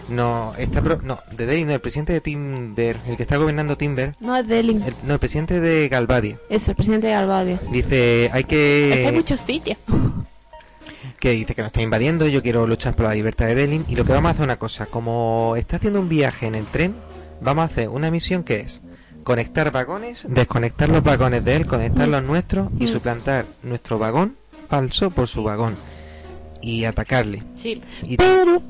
no, 0.09 0.53
está 0.57 0.81
pro- 0.81 0.99
no, 1.03 1.19
de 1.31 1.45
Delin 1.45 1.67
no, 1.67 1.73
el 1.73 1.79
presidente 1.79 2.11
de 2.13 2.19
Timber, 2.19 2.97
el 3.07 3.15
que 3.15 3.23
está 3.23 3.37
gobernando 3.37 3.77
Timber, 3.77 4.15
No 4.19 4.35
es 4.35 4.45
Delin, 4.47 4.81
el- 4.81 4.95
no, 5.03 5.13
el 5.13 5.19
presidente 5.19 5.61
de 5.61 5.87
Galvadia, 5.87 6.39
es 6.49 6.67
el 6.67 6.75
presidente 6.75 7.07
de 7.07 7.13
Galvadia. 7.13 7.61
dice, 7.71 8.29
hay 8.33 8.41
Es 8.41 8.47
que 8.47 8.91
hay 8.97 9.05
que, 9.05 9.11
muchos 9.13 9.39
sitios. 9.39 9.77
Que 11.19 11.31
dice 11.31 11.55
que 11.55 11.61
nos 11.61 11.69
está 11.69 11.81
invadiendo, 11.81 12.27
yo 12.27 12.41
quiero 12.41 12.67
luchar 12.67 12.95
por 12.95 13.05
la 13.07 13.13
libertad 13.13 13.47
de 13.47 13.55
Delin 13.55 13.85
y 13.87 13.95
lo 13.95 14.05
que 14.05 14.13
vamos 14.13 14.29
a 14.29 14.31
hacer 14.31 14.41
es 14.41 14.45
una 14.45 14.57
cosa, 14.59 14.85
como 14.85 15.55
está 15.57 15.77
haciendo 15.77 15.99
un 15.99 16.09
viaje 16.09 16.47
en 16.47 16.55
el 16.55 16.65
tren, 16.65 16.95
vamos 17.41 17.63
a 17.63 17.65
hacer 17.65 17.89
una 17.89 18.11
misión 18.11 18.43
que 18.43 18.61
es 18.61 18.81
conectar 19.23 19.71
vagones, 19.71 20.25
desconectar 20.29 20.89
los 20.89 21.03
vagones 21.03 21.43
de 21.43 21.55
él, 21.55 21.65
conectar 21.65 22.07
los 22.07 22.23
nuestros 22.23 22.69
y 22.79 22.87
suplantar 22.87 23.45
nuestro 23.63 23.97
vagón 23.97 24.35
falso 24.69 25.09
por 25.11 25.27
su 25.27 25.43
vagón 25.43 25.75
y 26.61 26.85
atacarle. 26.85 27.43
Sí. 27.55 27.81
Y, 28.03 28.17
Pero, 28.17 28.61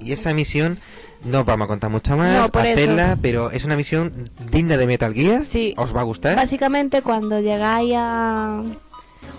y 0.00 0.12
esa 0.12 0.34
misión 0.34 0.78
no 1.24 1.40
os 1.40 1.46
vamos 1.46 1.64
a 1.64 1.68
contar 1.68 1.90
mucho 1.90 2.16
más, 2.16 2.32
No, 2.38 2.44
eso. 2.46 2.58
hacerla, 2.58 3.18
pero 3.20 3.50
es 3.50 3.64
una 3.64 3.76
misión 3.76 4.30
digna 4.52 4.76
de 4.76 4.86
Metal 4.86 5.12
Gear. 5.14 5.42
Sí. 5.42 5.74
¿Os 5.76 5.94
va 5.94 6.00
a 6.00 6.04
gustar? 6.04 6.36
básicamente 6.36 7.02
cuando 7.02 7.40
llegáis 7.40 7.94
a, 7.96 8.62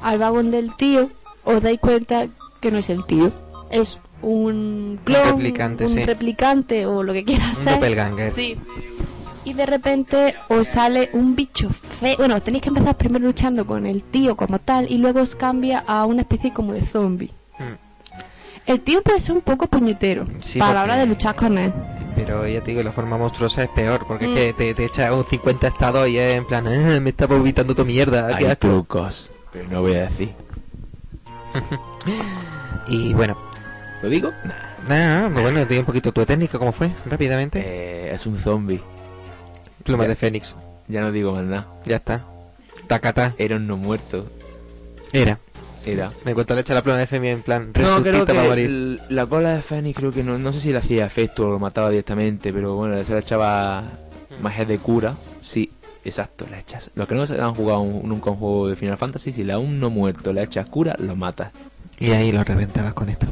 al 0.01 0.19
vagón 0.19 0.51
del 0.51 0.75
tío, 0.75 1.09
os 1.47 1.61
dais 1.61 1.79
cuenta 1.79 2.27
que 2.61 2.71
no 2.71 2.77
es 2.77 2.89
el 2.89 3.05
tío. 3.05 3.31
Es 3.71 3.99
un 4.21 4.99
clon, 5.03 5.23
replicante, 5.31 5.83
un 5.85 5.89
sí. 5.91 6.03
replicante 6.05 6.85
o 6.85 7.03
lo 7.03 7.13
que 7.13 7.23
quieras 7.23 7.57
Un 7.57 7.63
ser. 7.63 7.73
doppelganger. 7.75 8.31
Sí. 8.31 8.57
Y 9.45 9.53
de 9.53 9.65
repente 9.65 10.35
os 10.49 10.67
sale 10.67 11.09
un 11.13 11.35
bicho 11.35 11.69
feo. 11.69 12.17
Bueno, 12.17 12.41
tenéis 12.41 12.63
que 12.63 12.69
empezar 12.69 12.95
primero 12.97 13.25
luchando 13.25 13.65
con 13.65 13.85
el 13.85 14.03
tío 14.03 14.35
como 14.35 14.59
tal 14.59 14.91
y 14.91 14.97
luego 14.97 15.21
os 15.21 15.35
cambia 15.35 15.83
a 15.87 16.05
una 16.05 16.21
especie 16.21 16.51
como 16.53 16.73
de 16.73 16.85
zombie. 16.85 17.31
Mm. 17.59 17.75
El 18.65 18.81
tío 18.81 19.01
puede 19.01 19.21
ser 19.21 19.35
un 19.35 19.41
poco 19.41 19.67
puñetero 19.67 20.27
Sí, 20.41 20.59
para 20.59 20.73
la 20.73 20.83
hora 20.83 20.97
de 20.97 21.05
luchar 21.05 21.35
con 21.35 21.57
él. 21.57 21.71
Pero 22.15 22.45
ya 22.47 22.61
te 22.61 22.71
digo, 22.71 22.83
la 22.83 22.91
forma 22.91 23.17
monstruosa 23.17 23.63
es 23.63 23.69
peor, 23.69 24.05
porque 24.05 24.27
Mm. 24.27 24.31
es 24.31 24.35
que 24.35 24.53
te, 24.53 24.73
te 24.73 24.85
echa 24.85 25.13
un 25.13 25.23
50 25.23 25.67
estados 25.67 26.09
y 26.09 26.17
es 26.17 26.33
en 26.33 26.45
plan, 26.45 26.67
"Ah, 26.67 26.99
me 26.99 27.11
está 27.11 27.27
vomitando 27.27 27.73
tu 27.75 27.85
mierda, 27.85 28.27
qué 28.35 28.45
Hay 28.45 28.51
asco". 28.51 28.67
trucos, 28.67 29.29
pero 29.53 29.69
no 29.69 29.81
voy 29.81 29.93
a 29.95 30.01
decir. 30.09 30.33
Y 32.87 33.13
bueno, 33.13 33.37
¿Lo 34.01 34.09
digo? 34.09 34.31
Nah. 34.45 34.53
nada, 34.87 35.29
pues 35.29 35.41
bueno, 35.43 35.59
te 35.61 35.69
digo 35.69 35.81
un 35.81 35.85
poquito 35.85 36.11
tu 36.13 36.25
técnica, 36.25 36.57
¿cómo 36.59 36.71
fue? 36.71 36.89
Rápidamente. 37.09 37.61
Eh, 37.65 38.11
es 38.13 38.25
un 38.25 38.37
zombie. 38.37 38.79
Pluma 39.83 40.03
ya. 40.03 40.09
de 40.09 40.15
Fénix, 40.15 40.55
Ya 40.87 41.01
no 41.01 41.11
digo 41.11 41.33
más 41.33 41.43
nada. 41.45 41.67
ya 41.85 41.97
está. 41.97 42.23
Tacata, 42.87 43.33
Era 43.37 43.57
un 43.57 43.67
no 43.67 43.75
muerto. 43.77 44.27
era. 45.11 45.37
Era. 45.85 46.11
Me 46.25 46.33
cuento 46.33 46.53
le 46.53 46.61
echa 46.61 46.73
la 46.73 46.81
pluma 46.81 46.99
de 46.99 47.07
Fénix 47.07 47.33
en 47.33 47.41
plan, 47.41 47.71
No, 47.75 48.01
creo 48.03 48.25
que 48.25 48.33
para 48.33 48.47
morir. 48.47 48.99
la 49.09 49.25
cola 49.25 49.55
de 49.55 49.61
Fénix 49.61 49.97
creo 49.97 50.11
que 50.13 50.23
no, 50.23 50.37
no 50.37 50.51
sé 50.53 50.59
si 50.61 50.71
le 50.71 50.77
hacía 50.77 51.05
efecto 51.05 51.47
o 51.47 51.51
lo 51.51 51.59
mataba 51.59 51.89
directamente, 51.89 52.51
pero 52.53 52.75
bueno, 52.75 53.03
se 53.03 53.13
le 53.13 53.19
echaba 53.19 53.83
magia 54.41 54.65
de 54.65 54.77
cura. 54.79 55.15
Sí, 55.39 55.71
exacto, 56.07 56.45
le 56.49 56.59
echas. 56.59 56.89
Los 56.95 57.07
que 57.07 57.15
no 57.15 57.25
se 57.25 57.39
han 57.39 57.53
jugado 57.53 57.81
un- 57.81 58.07
nunca 58.07 58.31
un 58.31 58.37
juego 58.37 58.67
de 58.67 58.75
Final 58.75 58.97
Fantasy, 58.97 59.31
si 59.31 59.43
le 59.43 59.53
a 59.53 59.59
un 59.59 59.79
no 59.79 59.89
muerto 59.89 60.33
le 60.33 60.43
echas 60.43 60.69
cura, 60.69 60.95
lo 60.99 61.15
matas. 61.15 61.51
Y 61.99 62.11
ahí 62.11 62.31
lo 62.31 62.43
reventabas 62.43 62.93
con 62.93 63.09
esto. 63.09 63.27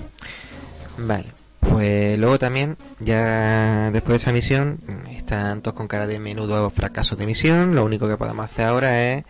Vale. 0.97 1.26
Pues 1.60 2.18
luego 2.19 2.38
también, 2.38 2.77
ya 2.99 3.89
después 3.91 4.11
de 4.14 4.15
esa 4.18 4.31
misión, 4.31 4.80
están 5.11 5.61
todos 5.61 5.76
con 5.76 5.88
cara 5.88 6.06
de 6.06 6.19
menudo 6.19 6.69
fracaso 6.69 7.15
de 7.15 7.26
misión. 7.26 7.73
Lo 7.76 7.84
único 7.84 8.07
que 8.07 8.18
podemos 8.18 8.45
hacer 8.45 8.65
ahora 8.65 9.02
es 9.14 9.23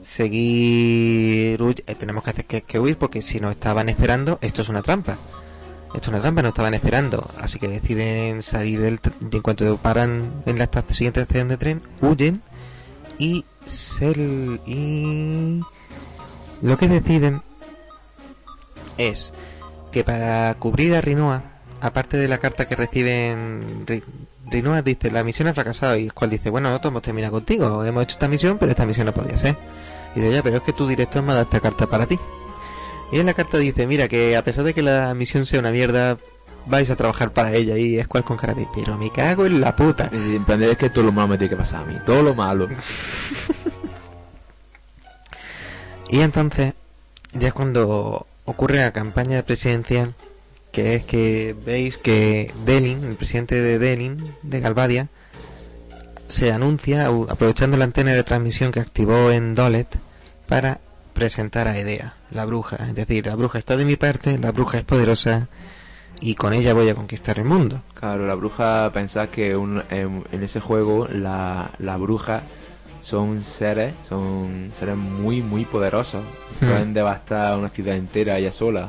seguir... 0.00 1.60
eh, 1.86 1.94
tenemos 1.98 2.22
que 2.24 2.30
hacer 2.30 2.44
que, 2.44 2.62
que 2.62 2.78
huir 2.78 2.96
porque 2.96 3.22
si 3.22 3.40
nos 3.40 3.50
estaban 3.52 3.88
esperando, 3.88 4.38
esto 4.40 4.62
es 4.62 4.68
una 4.68 4.82
trampa. 4.82 5.18
Esto 5.88 5.98
es 6.02 6.08
una 6.08 6.20
trampa, 6.20 6.42
nos 6.42 6.50
estaban 6.50 6.74
esperando. 6.74 7.28
Así 7.38 7.58
que 7.58 7.68
deciden 7.68 8.42
salir 8.42 8.80
del... 8.80 9.00
y 9.32 9.36
en 9.36 9.42
cuanto 9.42 9.76
paran 9.78 10.42
en 10.46 10.58
la 10.58 10.68
siguiente 10.88 11.20
estación 11.22 11.48
de 11.48 11.56
tren, 11.56 11.82
huyen 12.00 12.40
y... 13.20 13.44
Sel, 13.66 14.60
y... 14.66 15.60
Lo 16.62 16.76
que 16.76 16.88
deciden 16.88 17.42
es 18.98 19.32
que 19.92 20.02
para 20.04 20.54
cubrir 20.58 20.94
a 20.94 21.00
Rinoa, 21.00 21.42
aparte 21.80 22.16
de 22.16 22.26
la 22.28 22.38
carta 22.38 22.66
que 22.66 22.74
reciben, 22.76 23.86
Ri- 23.86 24.02
Rinoa 24.50 24.82
dice, 24.82 25.10
la 25.10 25.22
misión 25.24 25.48
ha 25.48 25.54
fracasado 25.54 25.96
y 25.96 26.08
Squall 26.08 26.30
dice, 26.30 26.50
bueno, 26.50 26.68
nosotros 26.68 26.90
hemos 26.90 27.02
terminado 27.02 27.32
contigo, 27.34 27.84
hemos 27.84 28.02
hecho 28.02 28.14
esta 28.14 28.28
misión, 28.28 28.58
pero 28.58 28.70
esta 28.70 28.86
misión 28.86 29.06
no 29.06 29.14
podía 29.14 29.36
ser. 29.36 29.56
Y 30.16 30.20
dice, 30.20 30.32
ya, 30.34 30.42
pero 30.42 30.56
es 30.56 30.62
que 30.62 30.72
tu 30.72 30.86
director 30.88 31.22
me 31.22 31.32
ha 31.32 31.34
dado 31.36 31.44
esta 31.44 31.60
carta 31.60 31.86
para 31.86 32.06
ti. 32.06 32.18
Y 33.12 33.18
en 33.18 33.26
la 33.26 33.34
carta 33.34 33.58
dice, 33.58 33.86
mira, 33.86 34.08
que 34.08 34.36
a 34.36 34.44
pesar 34.44 34.64
de 34.64 34.74
que 34.74 34.82
la 34.82 35.14
misión 35.14 35.46
sea 35.46 35.60
una 35.60 35.70
mierda, 35.70 36.18
vais 36.66 36.88
a 36.90 36.96
trabajar 36.96 37.32
para 37.32 37.54
ella 37.54 37.76
y 37.76 38.02
Squall 38.02 38.24
con 38.24 38.36
cara 38.36 38.54
de, 38.54 38.66
pero 38.74 38.96
me 38.96 39.10
cago 39.10 39.46
en 39.46 39.60
la 39.60 39.74
puta. 39.76 40.10
Es 40.12 40.44
plan, 40.44 40.62
es 40.62 40.76
que 40.76 40.90
todo 40.90 41.04
lo 41.04 41.12
malo 41.12 41.28
me 41.28 41.38
tiene 41.38 41.50
que 41.50 41.56
pasar 41.56 41.82
a 41.82 41.86
mí, 41.86 41.96
todo 42.04 42.22
lo 42.22 42.34
malo. 42.34 42.68
Y 46.12 46.22
entonces, 46.22 46.74
ya 47.34 47.48
es 47.48 47.54
cuando 47.54 48.26
ocurre 48.44 48.78
la 48.78 48.90
campaña 48.90 49.42
presidencial, 49.44 50.14
que 50.72 50.96
es 50.96 51.04
que 51.04 51.54
veis 51.64 51.98
que 51.98 52.52
Delin, 52.64 53.04
el 53.04 53.14
presidente 53.14 53.60
de 53.60 53.78
Delin, 53.78 54.34
de 54.42 54.60
Galvadia, 54.60 55.08
se 56.26 56.52
anuncia 56.52 57.06
aprovechando 57.06 57.76
la 57.76 57.84
antena 57.84 58.12
de 58.12 58.24
transmisión 58.24 58.72
que 58.72 58.80
activó 58.80 59.30
en 59.30 59.54
Dolet 59.54 59.98
para 60.48 60.80
presentar 61.12 61.68
a 61.68 61.78
Edea, 61.78 62.14
la 62.30 62.44
bruja. 62.44 62.76
Es 62.88 62.94
decir, 62.94 63.26
la 63.26 63.36
bruja 63.36 63.58
está 63.58 63.76
de 63.76 63.84
mi 63.84 63.96
parte, 63.96 64.36
la 64.38 64.50
bruja 64.50 64.78
es 64.78 64.84
poderosa 64.84 65.48
y 66.20 66.34
con 66.34 66.52
ella 66.52 66.74
voy 66.74 66.88
a 66.88 66.94
conquistar 66.94 67.38
el 67.38 67.44
mundo. 67.44 67.80
Claro, 67.94 68.26
la 68.26 68.34
bruja, 68.34 68.90
pensás 68.92 69.28
que 69.28 69.56
un- 69.56 69.82
en, 69.90 70.24
en 70.32 70.42
ese 70.42 70.60
juego 70.60 71.08
la, 71.08 71.70
la 71.78 71.96
bruja 71.96 72.42
son 73.02 73.40
seres, 73.42 73.94
son 74.08 74.70
seres 74.74 74.96
muy, 74.96 75.42
muy 75.42 75.64
poderosos. 75.64 76.22
Hmm. 76.60 76.66
Pueden 76.66 76.94
devastar 76.94 77.56
una 77.58 77.68
ciudad 77.70 77.96
entera 77.96 78.38
ella 78.38 78.52
sola. 78.52 78.88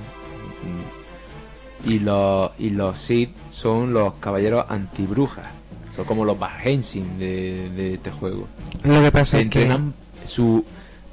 Y 1.86 2.00
los, 2.00 2.52
y 2.60 2.70
los 2.70 3.00
Sith 3.00 3.32
son 3.52 3.94
los 3.94 4.14
caballeros 4.16 4.66
antibrujas. 4.70 5.48
Son 5.96 6.06
como 6.06 6.26
los 6.26 6.38
Henshin 6.64 7.18
de, 7.18 7.70
de 7.72 7.94
este 7.96 8.12
juego. 8.12 8.48
Lo 8.84 9.02
que 9.02 9.12
pasa 9.12 9.40
es 9.40 9.48
que... 9.50 9.78
Su... 10.24 10.64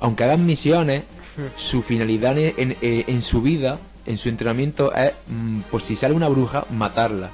Aunque 0.01 0.25
hagan 0.25 0.45
misiones, 0.47 1.03
Hmm. 1.39 1.43
su 1.57 1.83
finalidad 1.83 2.37
en, 2.37 2.77
en- 2.81 3.05
en 3.07 3.23
su 3.23 3.41
vida, 3.41 3.79
en 4.09 4.19
su 4.19 4.29
entrenamiento, 4.29 4.93
es, 4.95 5.13
mm, 5.29 5.61
por 5.71 5.83
si 5.83 5.95
sale 5.97 6.15
una 6.15 6.29
bruja, 6.29 6.65
matarla. 6.71 7.31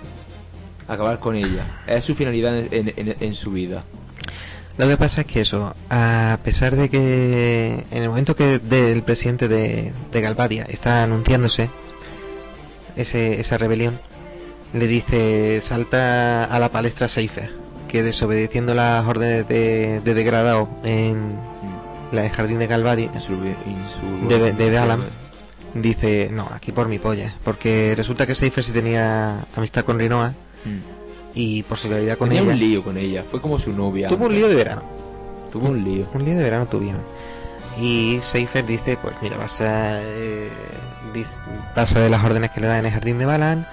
Acabar 0.89 1.19
con 1.19 1.35
ella. 1.37 1.65
Es 1.87 2.05
su 2.05 2.15
finalidad 2.15 2.59
en, 2.59 2.93
en- 2.97 3.17
en 3.19 3.35
su 3.35 3.51
vida. 3.53 3.85
Lo 4.77 4.87
que 4.89 4.97
pasa 4.97 5.23
es 5.23 5.27
que 5.29 5.41
eso, 5.41 5.73
a 5.89 6.37
pesar 6.45 6.75
de 6.77 6.91
que 6.91 7.85
en 7.91 8.03
el 8.03 8.09
momento 8.09 8.35
que 8.37 8.59
del 8.59 9.03
presidente 9.03 9.47
de, 9.49 9.93
de 10.11 10.21
Galvadia 10.21 10.67
está 10.69 11.05
anunciándose 11.05 11.71
ese, 12.97 13.41
esa 13.41 13.57
rebelión, 13.57 13.99
le 14.73 14.87
dice 14.89 15.61
salta 15.61 16.45
a 16.45 16.59
la 16.59 16.71
palestra 16.71 17.09
Seifer, 17.09 17.51
que 17.89 18.03
desobedeciendo 18.03 18.75
las 18.75 19.07
órdenes 19.07 19.47
de, 19.49 20.01
de 20.01 20.15
degradado 20.15 20.69
en 20.83 21.35
Mm. 21.35 22.17
la 22.17 22.25
el 22.27 22.31
jardín 22.33 22.59
de 22.59 22.67
Galvadia, 22.67 23.11
de, 24.29 24.53
de 24.53 24.71
dice 25.75 26.31
no, 26.33 26.49
aquí 26.55 26.73
por 26.73 26.89
mi 26.89 26.99
polla, 26.99 27.35
porque 27.45 27.95
resulta 27.97 28.27
que 28.27 28.35
Seifer 28.35 28.63
sí 28.65 28.73
tenía 28.73 29.45
amistad 29.57 29.85
con 29.85 29.99
Rinoa 29.99 30.33
Mm. 30.65 30.79
y 31.35 31.63
por 31.65 31.77
solidaridad 31.77 32.17
con 32.17 32.29
Tenía 32.31 32.43
ella 32.43 32.53
un 32.53 32.59
lío 32.59 32.83
con 32.85 32.97
ella. 32.97 33.25
Fue 33.29 33.41
como 33.41 33.59
su 33.59 33.73
novia. 33.75 34.09
tuvo 34.09 34.27
un 34.27 34.35
lío 34.35 34.49
de 34.49 34.55
verano. 34.55 34.83
Tuvo 35.53 35.69
un 35.69 35.85
lío. 35.85 36.07
Un 36.15 36.25
lío 36.25 36.37
de 36.37 36.43
verano 36.43 36.67
tuvieron. 36.67 37.03
Y 37.81 38.19
Seifer 38.23 38.65
dice, 38.65 38.97
pues 39.03 39.15
mira, 39.21 39.37
vas 39.37 39.61
a, 39.61 40.01
eh, 40.01 40.49
dice- 41.13 41.29
pasa 41.75 42.01
de 42.01 42.09
las 42.09 42.25
órdenes 42.25 42.51
que 42.51 42.61
le 42.61 42.69
da 42.69 42.79
en 42.79 42.87
el 42.87 42.93
jardín 42.93 43.19
de 43.19 43.27
Balan, 43.27 43.67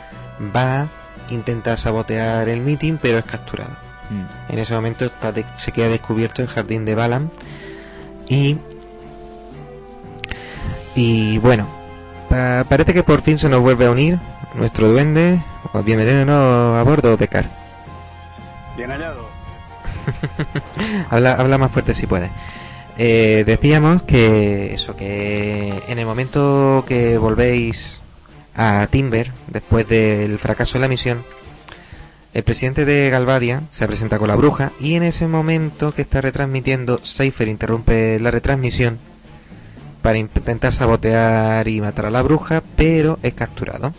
va, 0.55 0.87
intenta 1.29 1.77
sabotear 1.77 2.49
el 2.49 2.59
meeting, 2.61 2.97
pero 3.01 3.19
es 3.19 3.25
capturado. 3.25 3.71
Mm. 4.09 4.51
En 4.53 4.59
ese 4.59 4.73
momento 4.73 5.05
está 5.05 5.31
de- 5.31 5.45
se 5.55 5.71
queda 5.71 5.87
descubierto 5.87 6.41
el 6.41 6.47
jardín 6.49 6.83
de 6.83 6.95
Balan 6.95 7.29
y 8.27 8.57
y 10.95 11.37
bueno, 11.37 11.67
pa- 12.31 12.63
parece 12.67 12.93
que 12.93 13.03
por 13.03 13.21
fin 13.21 13.37
se 13.37 13.49
nos 13.49 13.61
vuelve 13.61 13.85
a 13.85 13.91
unir 13.91 14.19
nuestro 14.55 14.87
duende. 14.89 15.41
Pues 15.71 15.85
bienvenido 15.85 16.77
a 16.77 16.83
bordo 16.83 17.17
de 17.17 17.27
Car. 17.27 17.45
Bien 18.77 18.89
hallado. 18.89 19.29
habla, 21.09 21.33
habla 21.33 21.57
más 21.57 21.71
fuerte 21.71 21.93
si 21.93 22.07
puedes. 22.07 22.31
Eh, 22.97 23.43
decíamos 23.45 24.03
que 24.03 24.73
eso, 24.73 24.95
que 24.95 25.73
en 25.87 25.99
el 25.99 26.05
momento 26.05 26.83
que 26.87 27.17
volvéis 27.17 28.01
a 28.55 28.87
Timber, 28.89 29.31
después 29.47 29.87
del 29.87 30.39
fracaso 30.39 30.73
de 30.73 30.79
la 30.81 30.87
misión, 30.87 31.23
el 32.33 32.43
presidente 32.43 32.85
de 32.85 33.09
Galvadia 33.09 33.61
se 33.71 33.85
presenta 33.87 34.17
con 34.19 34.27
la 34.29 34.35
bruja 34.35 34.71
y 34.79 34.95
en 34.95 35.03
ese 35.03 35.27
momento 35.27 35.93
que 35.93 36.01
está 36.01 36.21
retransmitiendo, 36.21 36.99
Seifer 37.03 37.47
interrumpe 37.47 38.19
la 38.19 38.31
retransmisión 38.31 38.99
para 40.01 40.17
intentar 40.17 40.73
sabotear 40.73 41.67
y 41.67 41.79
matar 41.81 42.07
a 42.07 42.09
la 42.11 42.21
bruja, 42.21 42.63
pero 42.75 43.19
es 43.23 43.33
capturado. 43.33 43.93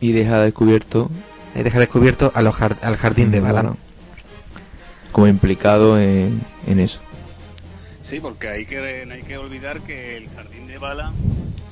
Y 0.00 0.12
deja 0.12 0.40
descubierto 0.40 1.10
Y 1.56 1.62
deja 1.62 1.78
descubierto 1.78 2.32
a 2.34 2.42
los 2.42 2.54
jar- 2.54 2.76
al 2.82 2.96
jardín 2.96 3.30
de 3.30 3.40
Balan. 3.40 3.76
como 5.12 5.26
implicado 5.28 5.98
en, 6.00 6.42
en 6.66 6.80
eso. 6.80 6.98
Sí, 8.02 8.18
porque 8.20 8.48
hay 8.48 8.66
que, 8.66 9.04
no 9.06 9.14
hay 9.14 9.22
que 9.22 9.38
olvidar 9.38 9.80
que 9.80 10.16
el 10.18 10.28
jardín 10.34 10.66
de 10.66 10.76
Bala 10.78 11.12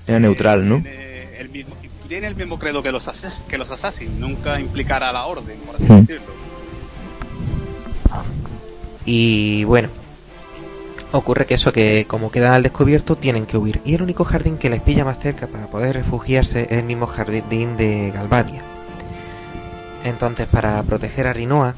Era 0.06 0.18
neutral, 0.20 0.66
¿no? 0.68 0.76
tiene 0.76 1.36
el 1.39 1.48
mismo, 1.51 1.74
tiene 2.09 2.26
el 2.28 2.36
mismo 2.36 2.59
credo 2.59 2.82
que 2.82 2.93
los, 2.93 3.09
ases- 3.09 3.43
que 3.48 3.59
los 3.59 3.70
Assassin, 3.72 4.18
nunca 4.20 4.59
implicar 4.60 5.02
a 5.02 5.12
la 5.12 5.26
orden, 5.26 5.59
por 5.66 5.74
así 5.74 5.84
Hmm. 5.84 5.97
decirlo. 6.01 6.32
Y 9.05 9.64
bueno, 9.64 9.89
ocurre 11.12 11.47
que 11.47 11.55
eso 11.55 11.72
que 11.72 12.06
como 12.09 12.30
quedan 12.30 12.55
al 12.55 12.62
descubierto 12.62 13.16
tienen 13.16 13.47
que 13.47 13.59
huir. 13.59 13.80
Y 13.84 13.94
el 13.94 14.02
único 14.02 14.24
jardín 14.24 14.59
que 14.59 14.70
les 14.70 14.82
pilla 14.82 15.05
más 15.05 15.18
cerca 15.18 15.47
para 15.47 15.66
poder 15.66 15.97
refugiarse 15.97 16.66
es 16.70 16.78
el 16.78 16.84
mismo 16.84 17.06
jardín 17.06 17.76
de 17.76 18.10
Galvadia. 18.14 18.62
Entonces 20.05 20.47
para 20.47 20.82
proteger 20.82 21.26
a 21.26 21.32
Rinoa, 21.32 21.74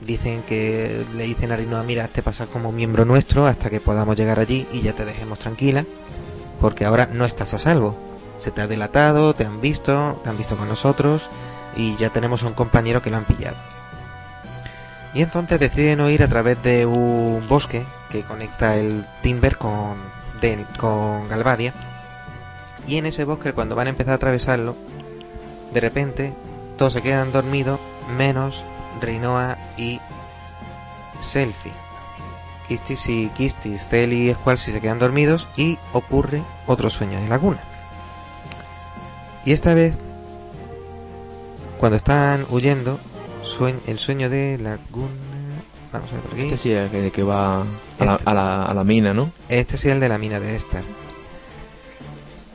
dicen 0.00 0.42
que 0.42 1.04
le 1.14 1.24
dicen 1.24 1.52
a 1.52 1.56
Rinoa, 1.56 1.82
mira, 1.82 2.08
te 2.08 2.22
pasas 2.22 2.48
como 2.48 2.72
miembro 2.72 3.04
nuestro 3.04 3.46
hasta 3.46 3.70
que 3.70 3.80
podamos 3.80 4.16
llegar 4.16 4.38
allí 4.38 4.66
y 4.72 4.82
ya 4.82 4.92
te 4.92 5.04
dejemos 5.04 5.38
tranquila, 5.38 5.84
porque 6.60 6.84
ahora 6.84 7.08
no 7.12 7.24
estás 7.24 7.54
a 7.54 7.58
salvo. 7.58 7.96
Se 8.38 8.50
te 8.50 8.60
ha 8.60 8.66
delatado, 8.66 9.34
te 9.34 9.44
han 9.44 9.60
visto, 9.60 10.20
te 10.24 10.30
han 10.30 10.36
visto 10.36 10.56
con 10.56 10.68
nosotros 10.68 11.28
y 11.76 11.94
ya 11.96 12.10
tenemos 12.10 12.42
a 12.42 12.48
un 12.48 12.54
compañero 12.54 13.00
que 13.00 13.10
lo 13.10 13.16
han 13.16 13.24
pillado. 13.24 13.56
Y 15.14 15.22
entonces 15.22 15.60
deciden 15.60 16.00
huir 16.00 16.22
a 16.22 16.28
través 16.28 16.62
de 16.62 16.86
un 16.86 17.46
bosque 17.48 17.84
que 18.12 18.22
conecta 18.22 18.76
el 18.76 19.04
Timber 19.22 19.56
con, 19.56 19.96
Den- 20.40 20.66
con 20.78 21.28
Galvadia. 21.28 21.72
Y 22.86 22.98
en 22.98 23.06
ese 23.06 23.24
bosque, 23.24 23.52
cuando 23.52 23.74
van 23.74 23.86
a 23.86 23.90
empezar 23.90 24.12
a 24.12 24.16
atravesarlo, 24.16 24.76
de 25.72 25.80
repente 25.80 26.32
todos 26.76 26.92
se 26.92 27.02
quedan 27.02 27.32
dormidos, 27.32 27.80
menos 28.16 28.64
Reinoa 29.00 29.56
y 29.76 30.00
Selfie. 31.20 31.72
Kistis 32.68 33.08
y 33.08 33.28
Kistis, 33.30 33.88
Cel 33.88 34.12
y 34.12 34.32
Squall 34.32 34.58
si 34.58 34.72
se 34.72 34.80
quedan 34.80 34.98
dormidos 34.98 35.46
y 35.56 35.78
ocurre 35.92 36.42
otro 36.66 36.90
sueño 36.90 37.20
de 37.20 37.28
laguna. 37.28 37.60
Y 39.44 39.52
esta 39.52 39.74
vez, 39.74 39.94
cuando 41.78 41.96
están 41.96 42.46
huyendo, 42.50 42.98
el 43.86 43.98
sueño 43.98 44.28
de 44.30 44.58
laguna... 44.58 45.08
Vamos 45.92 46.10
a 46.10 46.14
ver 46.14 46.22
por 46.22 46.32
aquí. 46.34 46.42
Este 46.44 46.56
sí 46.56 46.72
el 46.72 47.12
que 47.12 47.22
va 47.22 47.64
a 48.02 48.04
la, 48.04 48.20
a, 48.24 48.34
la, 48.34 48.64
a 48.64 48.74
la 48.74 48.84
mina, 48.84 49.14
¿no? 49.14 49.32
Este 49.48 49.76
sí 49.76 49.88
el 49.88 50.00
de 50.00 50.08
la 50.08 50.18
mina 50.18 50.40
de 50.40 50.54
Star. 50.56 50.84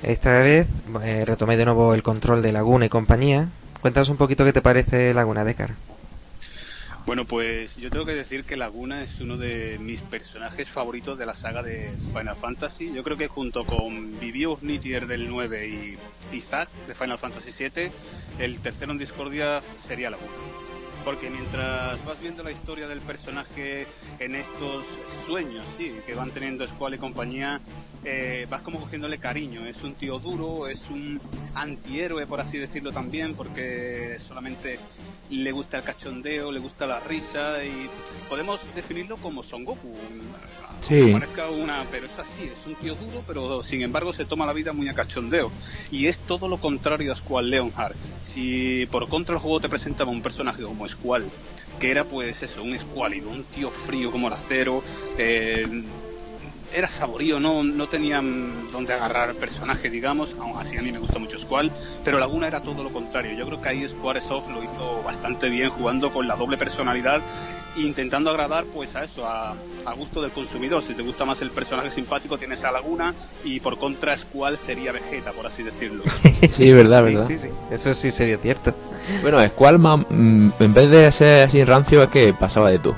Esta 0.04 0.40
vez 0.40 0.68
eh, 1.04 1.26
retomé 1.26 1.58
de 1.58 1.66
nuevo 1.66 1.94
el 1.94 2.04
control 2.04 2.42
de 2.42 2.52
Laguna 2.52 2.86
y 2.86 2.90
compañía. 2.90 3.50
Cuéntanos 3.82 4.10
un 4.10 4.18
poquito 4.18 4.46
qué 4.46 4.54
te 4.54 4.62
parece 4.62 5.14
Laguna 5.14 5.44
Decar. 5.44 5.72
Bueno, 7.06 7.24
pues 7.24 7.78
yo 7.78 7.90
tengo 7.90 8.06
que 8.06 8.16
decir 8.16 8.44
que 8.44 8.58
Laguna 8.58 9.02
es 9.02 9.22
uno 9.22 9.38
de 9.38 9.78
mis 9.80 10.02
personajes 10.02 10.68
favoritos 10.68 11.18
de 11.18 11.26
la 11.26 11.34
saga 11.34 11.64
de 11.64 11.94
Final 12.14 12.36
Fantasy. 12.36 12.92
Yo 12.94 13.02
creo 13.04 13.16
que 13.16 13.30
junto 13.30 13.66
con 13.66 14.20
Vivius 14.20 14.62
Nitier 14.62 15.08
del 15.08 15.30
9 15.30 15.68
y, 15.68 16.36
y 16.36 16.42
Zack 16.42 16.68
de 16.86 16.94
Final 16.94 17.18
Fantasy 17.18 17.52
7, 17.54 17.92
el 18.40 18.60
tercero 18.60 18.92
en 18.92 18.98
discordia 18.98 19.62
sería 19.82 20.10
Laguna. 20.10 20.34
Porque 21.08 21.30
mientras 21.30 22.04
vas 22.04 22.20
viendo 22.22 22.44
la 22.44 22.52
historia 22.52 22.86
del 22.86 23.00
personaje 23.00 23.88
en 24.20 24.36
estos 24.36 25.00
sueños, 25.26 25.64
sí, 25.78 25.96
que 26.06 26.14
van 26.14 26.32
teniendo 26.32 26.68
Squall 26.68 26.96
y 26.96 26.98
compañía, 26.98 27.62
eh, 28.04 28.46
vas 28.50 28.60
como 28.60 28.82
cogiéndole 28.82 29.18
cariño. 29.18 29.66
Es 29.66 29.84
un 29.84 29.94
tío 29.94 30.20
duro, 30.20 30.68
es 30.68 30.90
un 30.90 31.22
antihéroe, 31.56 32.28
por 32.28 32.42
así 32.42 32.58
decirlo 32.58 32.92
también, 32.92 33.36
porque 33.36 34.18
solamente 34.20 34.80
le 35.30 35.50
gusta 35.54 35.78
el 35.78 35.86
cachondeo, 35.86 36.52
le 36.52 36.60
gusta 36.60 36.86
la 36.86 37.00
risa 37.00 37.64
y 37.64 37.90
podemos 38.28 38.60
definirlo 38.76 39.16
como 39.16 39.44
Son 39.44 39.64
Goku. 39.64 39.94
Sí. 40.82 41.12
Parezca 41.12 41.50
una, 41.50 41.86
pero 41.92 42.08
es 42.08 42.18
así, 42.20 42.44
es 42.44 42.66
un 42.66 42.76
tío 42.76 42.96
duro, 42.96 43.24
pero 43.28 43.64
sin 43.64 43.82
embargo 43.82 44.14
se 44.14 44.26
toma 44.26 44.46
la 44.46 44.54
vida 44.54 44.74
muy 44.74 44.88
a 44.90 44.94
cachondeo. 44.94 45.52
Y 45.92 46.08
es 46.08 46.20
todo 46.20 46.48
lo 46.48 46.58
contrario 46.58 47.12
a 47.12 47.16
Squall 47.16 47.50
Leonhardt. 47.50 47.98
Si 48.22 48.88
por 48.92 49.08
contra 49.10 49.36
el 49.36 49.42
juego 49.42 49.60
te 49.60 49.70
presentaba 49.70 50.12
un 50.12 50.22
personaje 50.22 50.64
como 50.64 50.88
Squall, 50.88 51.26
que 51.80 51.92
era 51.92 52.04
pues 52.04 52.42
eso, 52.44 52.64
un 52.64 52.74
escuálido, 52.74 53.30
un 53.30 53.44
tío 53.44 53.70
frío 53.70 54.12
como 54.12 54.28
el 54.28 54.34
acero, 54.34 54.84
eh, 55.18 55.68
era 56.74 56.90
saborío, 56.90 57.40
no, 57.40 57.64
no 57.64 57.88
tenían 57.88 58.72
donde 58.72 58.94
agarrar 58.94 59.34
personaje, 59.36 59.90
digamos, 59.90 60.36
aún 60.40 60.58
así 60.60 60.78
a 60.78 60.82
mí 60.82 60.92
me 60.92 61.00
gusta 61.00 61.20
mucho 61.20 61.40
Squall, 61.40 61.72
pero 62.04 62.20
Laguna 62.20 62.48
era 62.48 62.62
todo 62.62 62.84
lo 62.84 62.90
contrario. 62.90 63.34
Yo 63.34 63.46
creo 63.46 63.62
que 63.62 63.70
ahí 63.70 63.88
Squaresoft 63.88 64.50
lo 64.50 64.64
hizo 64.64 65.02
bastante 65.04 65.50
bien 65.50 65.70
jugando 65.70 66.12
con 66.12 66.28
la 66.28 66.36
doble 66.36 66.58
personalidad 66.58 67.22
intentando 67.78 68.30
agradar 68.30 68.66
pues 68.74 68.96
a 68.96 69.04
eso, 69.04 69.26
a, 69.26 69.52
a 69.86 69.94
gusto 69.94 70.22
del 70.22 70.32
consumidor. 70.32 70.84
Si 70.84 70.94
te 70.94 71.02
gusta 71.04 71.26
más 71.26 71.42
el 71.42 71.52
personaje 71.52 71.92
simpático 71.92 72.38
tienes 72.38 72.64
a 72.64 72.72
Laguna 72.72 73.14
y 73.44 73.60
por 73.60 73.78
contra 73.78 74.16
Squall 74.18 74.58
sería 74.58 74.92
Vegeta, 74.92 75.32
por 75.32 75.46
así 75.48 75.64
decirlo. 75.64 76.04
Sí, 76.52 76.72
verdad, 76.72 77.04
verdad. 77.04 77.26
Sí, 77.28 77.38
sí, 77.38 77.48
sí. 77.48 77.54
Eso 77.72 77.94
sí 77.96 78.12
sería 78.12 78.38
cierto. 78.38 78.74
Bueno, 79.22 79.42
Squall, 79.48 79.80
ma- 79.80 79.98
mm, 79.98 80.52
en 80.60 80.74
vez 80.74 80.90
de 80.90 81.12
ser 81.12 81.48
así 81.48 81.64
rancio, 81.64 82.04
es 82.04 82.10
que 82.10 82.34
pasaba 82.34 82.70
de 82.72 82.80
todo. 82.80 82.96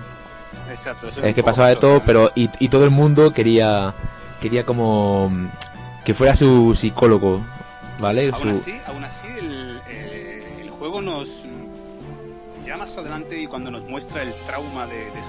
Exacto, 0.69 1.07
eso 1.07 1.21
Es 1.21 1.33
que 1.35 1.43
pasaba 1.43 1.69
de 1.69 1.75
todo, 1.77 2.03
pero 2.05 2.31
y, 2.35 2.49
y 2.59 2.69
todo 2.69 2.83
el 2.83 2.91
mundo 2.91 3.31
quería 3.33 3.93
quería 4.41 4.63
como 4.65 5.29
mm, 5.29 5.47
que 6.05 6.13
fuera 6.13 6.35
su 6.35 6.73
psicólogo, 6.75 7.41
¿vale? 7.99 8.29
Aún 8.33 8.55
Su- 8.55 8.61
así, 8.61 8.79
aún 8.87 9.03
así 9.03 9.27
el, 9.37 9.81
eh, 9.89 10.59
el 10.61 10.69
juego 10.69 11.01
nos 11.01 11.38
adelante 12.99 13.39
y 13.39 13.47
cuando 13.47 13.71
nos 13.71 13.83
muestra 13.85 14.21
el 14.21 14.33
trauma 14.45 14.85
de, 14.87 15.11
de 15.11 15.23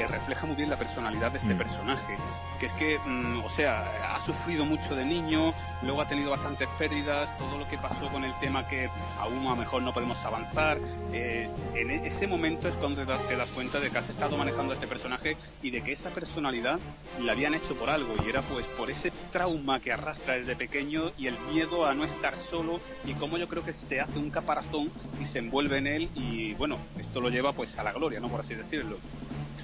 eh, 0.00 0.06
refleja 0.06 0.46
muy 0.46 0.56
bien 0.56 0.70
la 0.70 0.76
personalidad 0.76 1.30
de 1.32 1.38
este 1.38 1.54
Mm. 1.54 1.58
personaje 1.58 2.16
que 2.58 2.66
es 2.66 2.72
que 2.74 2.98
mm, 2.98 3.44
o 3.44 3.48
sea 3.48 4.14
ha 4.14 4.20
sufrido 4.20 4.64
mucho 4.64 4.94
de 4.94 5.04
niño 5.04 5.52
luego 5.82 6.00
ha 6.02 6.06
tenido 6.06 6.30
bastantes 6.30 6.68
pérdidas 6.78 7.36
todo 7.38 7.58
lo 7.58 7.66
que 7.68 7.78
pasó 7.78 8.08
con 8.10 8.24
el 8.24 8.32
tema 8.40 8.66
que 8.68 8.88
aún 9.18 9.46
a 9.46 9.50
lo 9.50 9.56
mejor 9.56 9.82
no 9.82 9.92
podemos 9.92 10.22
avanzar 10.24 10.78
eh, 11.12 11.48
en 11.74 11.90
e- 11.90 12.02
ese 12.06 12.26
momento 12.26 12.68
es 12.68 12.74
cuando 12.74 13.00
te 13.00 13.06
das, 13.06 13.26
te 13.28 13.36
das 13.36 13.50
cuenta 13.50 13.80
de 13.80 13.90
que 13.90 13.98
has 13.98 14.08
estado 14.10 14.36
manejando 14.36 14.72
a 14.72 14.74
este 14.74 14.86
personaje 14.86 15.36
y 15.62 15.70
de 15.70 15.82
que 15.82 15.92
esa 15.92 16.10
personalidad 16.10 16.78
la 17.20 17.32
habían 17.32 17.54
hecho 17.54 17.74
por 17.76 17.88
algo 17.90 18.14
y 18.24 18.28
era 18.28 18.42
pues 18.42 18.66
por 18.66 18.90
ese 18.90 19.10
trauma 19.32 19.80
que 19.80 19.92
arrastra 19.92 20.34
desde 20.34 20.54
pequeño 20.56 21.12
y 21.16 21.26
el 21.28 21.36
miedo 21.52 21.86
a 21.86 21.94
no 21.94 22.04
estar 22.04 22.36
solo 22.36 22.80
y 23.06 23.12
cómo 23.14 23.38
yo 23.38 23.48
creo 23.48 23.64
que 23.64 23.72
se 23.72 24.00
hace 24.00 24.18
un 24.18 24.30
caparazón 24.30 24.90
y 25.20 25.24
se 25.24 25.38
envuelve 25.38 25.78
en 25.78 25.86
él 25.86 26.10
y 26.14 26.54
bueno, 26.54 26.76
esto 26.98 27.20
lo 27.20 27.30
lleva 27.30 27.52
pues 27.52 27.78
a 27.78 27.82
la 27.82 27.92
gloria, 27.92 28.20
¿no? 28.20 28.28
Por 28.28 28.40
así 28.40 28.54
decirlo. 28.54 28.98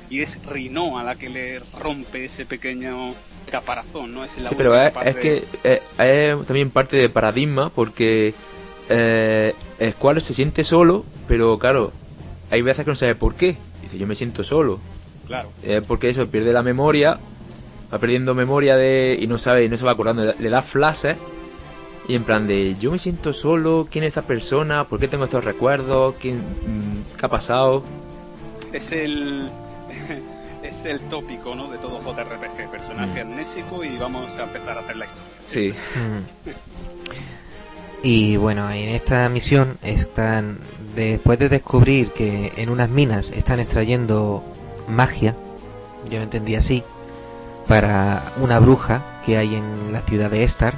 Y 0.09 0.20
es 0.20 0.39
Rino 0.47 0.99
a 0.99 1.05
la 1.05 1.16
que 1.16 1.28
le 1.28 1.61
rompe 1.81 2.24
ese 2.24 2.47
pequeño 2.47 3.15
caparazón, 3.51 4.15
¿no? 4.15 4.24
Es 4.24 4.39
la 4.39 4.49
Sí, 4.49 4.55
pero 4.57 4.77
es, 4.77 4.93
capaz 4.93 5.07
es 5.07 5.15
de- 5.16 5.20
que 5.20 5.45
eh, 5.65 5.83
es 6.39 6.47
también 6.47 6.70
parte 6.70 6.97
de 6.97 7.09
paradigma 7.09 7.70
porque 7.70 8.35
eh, 8.89 9.55
Squall 9.93 10.20
se 10.20 10.35
siente 10.35 10.62
solo, 10.65 11.05
pero 11.27 11.59
claro, 11.59 11.93
hay 12.51 12.62
veces 12.62 12.85
que 12.85 12.91
no 12.91 12.97
sabe 12.97 13.15
por 13.15 13.35
qué. 13.35 13.57
Dice, 13.83 13.99
yo 13.99 14.07
me 14.07 14.15
siento 14.15 14.45
solo. 14.45 14.78
Claro. 15.27 15.51
Es 15.62 15.81
porque 15.83 16.09
eso, 16.09 16.27
pierde 16.28 16.53
la 16.53 16.62
memoria, 16.62 17.19
va 17.93 17.99
perdiendo 17.99 18.35
memoria 18.35 18.77
de 18.77 19.16
y 19.20 19.27
no 19.27 19.39
sabe, 19.39 19.65
y 19.65 19.69
no 19.69 19.77
se 19.77 19.85
va 19.85 19.93
acordando, 19.93 20.35
le 20.39 20.49
da 20.51 20.62
flashes 20.62 21.16
y 22.09 22.15
en 22.15 22.23
plan 22.23 22.47
de, 22.47 22.77
yo 22.78 22.93
me 22.93 23.01
siento 23.01 23.33
solo, 23.33 23.89
¿quién 23.91 24.05
es 24.05 24.12
esa 24.15 24.23
persona? 24.23 24.85
¿Por 24.87 25.01
qué 25.01 25.09
tengo 25.09 25.24
estos 25.24 25.45
recuerdos? 25.45 26.15
¿Quién, 26.20 26.37
mm, 26.39 27.16
¿Qué 27.19 27.27
ha 27.27 27.28
pasado? 27.28 27.83
Es 28.73 28.93
el... 28.93 29.49
es 30.62 30.85
el 30.85 31.01
tópico, 31.01 31.55
¿no? 31.55 31.69
De 31.69 31.78
todo 31.78 32.01
JRPG, 32.01 32.70
personaje 32.70 33.24
Mm. 33.24 33.28
amnésico 33.33 33.85
y 33.85 33.97
vamos 33.99 34.37
a 34.39 34.45
empezar 34.45 34.78
a 34.78 34.81
hacer 34.81 34.97
la 34.97 35.07
historia. 35.07 35.33
Sí. 35.47 35.74
Mm. 35.95 36.51
Y 38.03 38.37
bueno, 38.37 38.70
en 38.70 38.91
esta 38.91 39.28
misión 39.28 39.78
están, 39.83 40.59
después 40.95 41.39
de 41.41 41.49
descubrir 41.49 42.12
que 42.12 42.53
en 42.57 42.69
unas 42.69 42.89
minas 42.89 43.31
están 43.31 43.59
extrayendo 43.59 44.45
magia, 44.87 45.35
yo 46.09 46.19
lo 46.19 46.23
entendí 46.24 46.55
así, 46.55 46.85
para 47.66 48.23
una 48.37 48.61
bruja 48.61 49.03
que 49.24 49.39
hay 49.39 49.57
en 49.57 49.93
la 49.93 50.03
ciudad 50.03 50.31
de 50.31 50.45
Estar, 50.45 50.74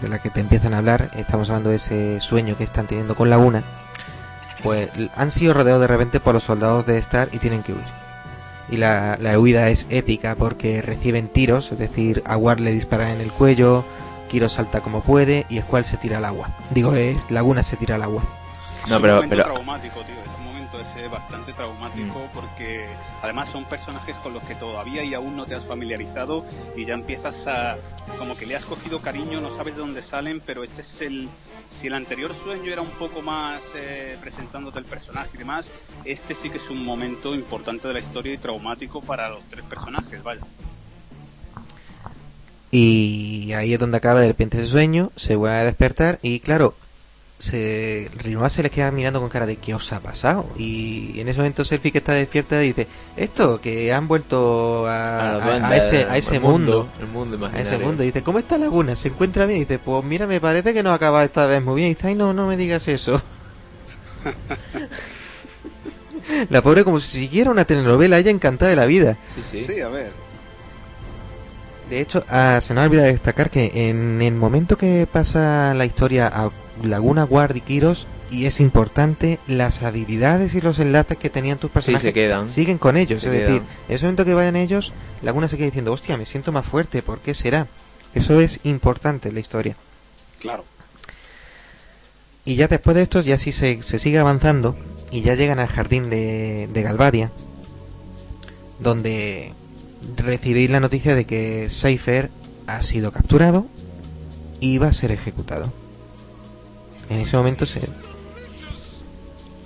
de 0.00 0.08
la 0.08 0.20
que 0.22 0.30
te 0.30 0.40
empiezan 0.40 0.72
a 0.72 0.78
hablar, 0.78 1.10
estamos 1.16 1.50
hablando 1.50 1.68
de 1.70 1.76
ese 1.76 2.20
sueño 2.22 2.56
que 2.56 2.64
están 2.64 2.86
teniendo 2.86 3.14
con 3.14 3.28
Laguna, 3.28 3.62
pues 4.62 4.88
han 5.16 5.32
sido 5.32 5.52
rodeados 5.52 5.82
de 5.82 5.88
repente 5.88 6.18
por 6.20 6.32
los 6.34 6.44
soldados 6.44 6.86
de 6.86 6.96
Star 6.98 7.28
y 7.32 7.38
tienen 7.38 7.62
que 7.62 7.72
huir. 7.72 8.03
Y 8.70 8.76
la, 8.78 9.18
la 9.20 9.38
huida 9.38 9.68
es 9.68 9.86
épica 9.90 10.34
porque 10.36 10.80
reciben 10.82 11.28
tiros, 11.28 11.70
es 11.72 11.78
decir, 11.78 12.22
a 12.26 12.36
Ward 12.36 12.60
le 12.60 12.72
disparan 12.72 13.10
en 13.10 13.20
el 13.20 13.30
cuello, 13.30 13.84
Kiro 14.30 14.48
salta 14.48 14.80
como 14.80 15.00
puede 15.02 15.44
y 15.48 15.60
Squall 15.60 15.84
se 15.84 15.96
tira 15.98 16.18
al 16.18 16.24
agua. 16.24 16.48
Digo, 16.70 16.94
es 16.94 17.16
Laguna 17.30 17.62
se 17.62 17.76
tira 17.76 17.96
al 17.96 18.02
agua. 18.02 18.22
No, 18.88 19.00
pero- 19.00 19.16
momento 19.16 19.36
pero- 19.36 19.44
traumático, 19.52 20.00
tío. 20.00 20.14
Momento 20.74 20.98
ese 20.98 21.08
bastante 21.08 21.52
traumático 21.52 22.18
Mm. 22.18 22.34
porque 22.34 22.86
además 23.22 23.48
son 23.48 23.64
personajes 23.64 24.16
con 24.16 24.34
los 24.34 24.42
que 24.42 24.54
todavía 24.54 25.04
y 25.04 25.14
aún 25.14 25.36
no 25.36 25.46
te 25.46 25.54
has 25.54 25.64
familiarizado 25.64 26.44
y 26.76 26.84
ya 26.84 26.94
empiezas 26.94 27.46
a 27.46 27.76
como 28.18 28.36
que 28.36 28.46
le 28.46 28.56
has 28.56 28.64
cogido 28.64 29.00
cariño, 29.00 29.40
no 29.40 29.50
sabes 29.50 29.74
de 29.76 29.80
dónde 29.80 30.02
salen, 30.02 30.40
pero 30.40 30.64
este 30.64 30.80
es 30.82 31.00
el 31.00 31.28
si 31.70 31.86
el 31.88 31.94
anterior 31.94 32.34
sueño 32.34 32.72
era 32.72 32.82
un 32.82 32.90
poco 32.90 33.22
más 33.22 33.62
eh, 33.74 34.16
presentándote 34.20 34.78
el 34.78 34.84
personaje 34.84 35.30
y 35.34 35.38
demás, 35.38 35.70
este 36.04 36.34
sí 36.34 36.50
que 36.50 36.58
es 36.58 36.70
un 36.70 36.84
momento 36.84 37.34
importante 37.34 37.88
de 37.88 37.94
la 37.94 38.00
historia 38.00 38.32
y 38.32 38.38
traumático 38.38 39.00
para 39.00 39.28
los 39.28 39.44
tres 39.44 39.64
personajes, 39.64 40.22
vaya. 40.22 40.42
Y 42.70 43.52
ahí 43.52 43.74
es 43.74 43.80
donde 43.80 43.96
acaba 43.96 44.20
de 44.20 44.28
repente 44.28 44.58
ese 44.58 44.66
sueño, 44.66 45.10
se 45.16 45.36
vuelve 45.36 45.56
a 45.56 45.64
despertar 45.64 46.18
y 46.22 46.40
claro, 46.40 46.74
se 47.44 48.10
Rinoa 48.16 48.48
se 48.48 48.62
les 48.62 48.72
queda 48.72 48.90
mirando 48.90 49.20
con 49.20 49.28
cara 49.28 49.44
de 49.44 49.56
¿qué 49.56 49.74
os 49.74 49.92
ha 49.92 50.00
pasado? 50.00 50.46
Y 50.56 51.20
en 51.20 51.28
ese 51.28 51.38
momento 51.38 51.64
Selfie 51.64 51.92
que 51.92 51.98
está 51.98 52.14
despierta 52.14 52.58
dice, 52.58 52.86
esto, 53.16 53.60
que 53.60 53.92
han 53.92 54.08
vuelto 54.08 54.86
a, 54.88 55.76
ese, 55.76 56.04
a 56.04 56.16
ese 56.16 56.36
el 56.36 56.40
mundo. 56.40 56.88
El 56.98 57.08
mundo 57.08 57.46
A 57.46 57.60
ese 57.60 57.76
mundo. 57.76 58.02
Y 58.02 58.06
dice, 58.06 58.22
¿cómo 58.22 58.38
está 58.38 58.56
Laguna? 58.56 58.96
¿Se 58.96 59.08
encuentra 59.08 59.44
bien? 59.44 59.58
Y 59.58 59.64
dice, 59.64 59.78
pues 59.78 60.02
mira, 60.04 60.26
me 60.26 60.40
parece 60.40 60.72
que 60.72 60.82
no 60.82 60.92
acaba 60.92 61.22
esta 61.22 61.46
vez 61.46 61.62
muy 61.62 61.76
bien. 61.76 61.90
Y 61.90 61.94
dice, 61.94 62.08
ay, 62.08 62.14
no, 62.14 62.32
no 62.32 62.46
me 62.46 62.56
digas 62.56 62.88
eso. 62.88 63.20
La 66.48 66.62
pobre 66.62 66.84
como 66.84 67.00
si 67.00 67.18
siguiera 67.18 67.50
una 67.50 67.66
telenovela, 67.66 68.18
ella 68.18 68.30
encantada 68.30 68.70
de 68.70 68.76
la 68.76 68.86
vida. 68.86 69.18
Sí, 69.34 69.42
sí. 69.50 69.64
Sí, 69.64 69.80
a 69.82 69.88
ver. 69.88 70.12
De 71.90 72.00
hecho, 72.00 72.24
ah, 72.30 72.58
se 72.62 72.72
nos 72.72 72.86
olvida 72.86 73.02
destacar 73.02 73.50
que 73.50 73.90
en 73.90 74.22
el 74.22 74.34
momento 74.34 74.78
que 74.78 75.06
pasa 75.10 75.74
la 75.74 75.84
historia 75.84 76.28
a 76.28 76.50
Laguna, 76.82 77.24
Guard 77.24 77.56
y 77.56 77.60
Kiros, 77.60 78.06
y 78.30 78.46
es 78.46 78.60
importante, 78.60 79.38
las 79.46 79.82
habilidades 79.82 80.54
y 80.54 80.60
los 80.60 80.78
enlaces 80.78 81.18
que 81.18 81.30
tenían 81.30 81.58
tus 81.58 81.70
personajes 81.70 82.08
se 82.08 82.12
quedan. 82.12 82.48
siguen 82.48 82.78
con 82.78 82.96
ellos. 82.96 83.20
Se 83.20 83.26
es 83.26 83.32
decir, 83.32 83.62
en 83.88 83.94
ese 83.94 84.04
momento 84.04 84.24
que 84.24 84.34
vayan 84.34 84.56
ellos, 84.56 84.92
Laguna 85.22 85.48
se 85.48 85.56
queda 85.56 85.66
diciendo, 85.66 85.92
hostia, 85.92 86.16
me 86.16 86.24
siento 86.26 86.50
más 86.50 86.66
fuerte, 86.66 87.02
¿por 87.02 87.20
qué 87.20 87.34
será? 87.34 87.68
Eso 88.14 88.40
es 88.40 88.60
importante 88.64 89.28
en 89.28 89.34
la 89.34 89.40
historia. 89.40 89.76
Claro. 90.40 90.64
Y 92.44 92.56
ya 92.56 92.68
después 92.68 92.94
de 92.96 93.02
esto, 93.02 93.22
ya 93.22 93.38
sí 93.38 93.52
se, 93.52 93.82
se 93.82 93.98
sigue 93.98 94.18
avanzando 94.18 94.76
y 95.10 95.22
ya 95.22 95.34
llegan 95.34 95.58
al 95.58 95.68
jardín 95.68 96.10
de, 96.10 96.68
de 96.72 96.82
Galvadia, 96.82 97.30
donde 98.80 99.52
recibéis 100.16 100.70
la 100.70 100.80
noticia 100.80 101.14
de 101.14 101.24
que 101.24 101.70
Seifer 101.70 102.30
ha 102.66 102.82
sido 102.82 103.12
capturado 103.12 103.66
y 104.60 104.78
va 104.78 104.88
a 104.88 104.92
ser 104.92 105.12
ejecutado. 105.12 105.72
En 107.08 107.20
ese 107.20 107.36
momento 107.36 107.66
se... 107.66 107.80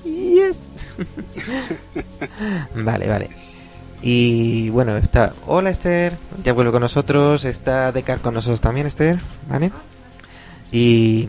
Yes. 0.04 0.74
vale, 2.74 3.08
vale. 3.08 3.30
Y 4.02 4.70
bueno, 4.70 4.96
está... 4.96 5.34
Hola 5.46 5.70
Esther, 5.70 6.14
ya 6.44 6.52
vuelve 6.52 6.70
con 6.72 6.80
nosotros, 6.82 7.44
está 7.44 7.92
Decar 7.92 8.20
con 8.20 8.34
nosotros 8.34 8.60
también 8.60 8.86
Esther, 8.86 9.20
¿vale? 9.48 9.72
Y 10.70 11.28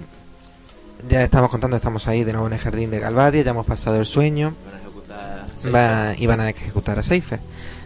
ya 1.10 1.24
estamos 1.24 1.50
contando, 1.50 1.78
estamos 1.78 2.08
ahí 2.08 2.24
de 2.24 2.34
nuevo 2.34 2.48
en 2.48 2.54
el 2.54 2.60
jardín 2.60 2.92
de 2.92 3.00
Galvadia, 3.00 3.42
ya 3.42 3.52
hemos 3.52 3.66
pasado 3.66 3.98
el 3.98 4.06
sueño 4.06 4.54
Van 4.66 4.76
a 4.76 4.80
ejecutar- 4.84 5.76
va, 5.76 6.16
y 6.18 6.26
van 6.28 6.42
a 6.42 6.50
ejecutar 6.50 7.00
a 7.00 7.04
Seifer. 7.04 7.40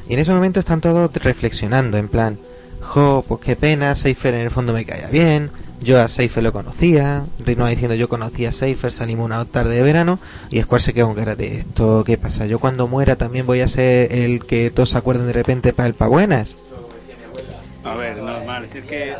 Y 0.09 0.13
en 0.13 0.19
ese 0.19 0.33
momento 0.33 0.59
están 0.59 0.81
todos 0.81 1.13
reflexionando, 1.13 1.97
en 1.97 2.09
plan, 2.09 2.37
jo, 2.81 3.23
pues 3.27 3.39
qué 3.41 3.55
pena, 3.55 3.95
Seifer 3.95 4.33
en 4.33 4.41
el 4.41 4.51
fondo 4.51 4.73
me 4.73 4.83
caía 4.85 5.07
bien, 5.07 5.49
yo 5.83 6.01
a 6.01 6.07
Seifer 6.07 6.43
lo 6.43 6.51
conocía, 6.51 7.25
Rinoa 7.39 7.69
diciendo 7.69 7.95
yo 7.95 8.09
conocía 8.09 8.49
a 8.49 8.51
Seifer, 8.51 8.91
salimos 8.91 9.25
una 9.25 9.43
tarde 9.45 9.75
de 9.75 9.81
verano, 9.81 10.19
y 10.49 10.61
Square 10.61 10.83
se 10.83 10.93
queda 10.93 11.05
con 11.05 11.15
cara 11.15 11.35
de 11.35 11.57
esto, 11.57 12.03
¿qué 12.05 12.17
pasa? 12.17 12.45
Yo 12.45 12.59
cuando 12.59 12.87
muera 12.87 13.15
también 13.15 13.45
voy 13.45 13.61
a 13.61 13.67
ser 13.67 14.13
el 14.13 14.43
que 14.43 14.71
todos 14.71 14.91
se 14.91 14.97
acuerden 14.97 15.27
de 15.27 15.33
repente 15.33 15.73
para 15.73 15.87
el 15.87 15.93
pa' 15.93 16.07
buenas. 16.07 16.55
A 17.83 17.95
ver, 17.95 18.17
normal. 18.17 18.67
Si 18.67 18.77
es 18.77 18.85
que 18.85 19.11
eh, 19.11 19.15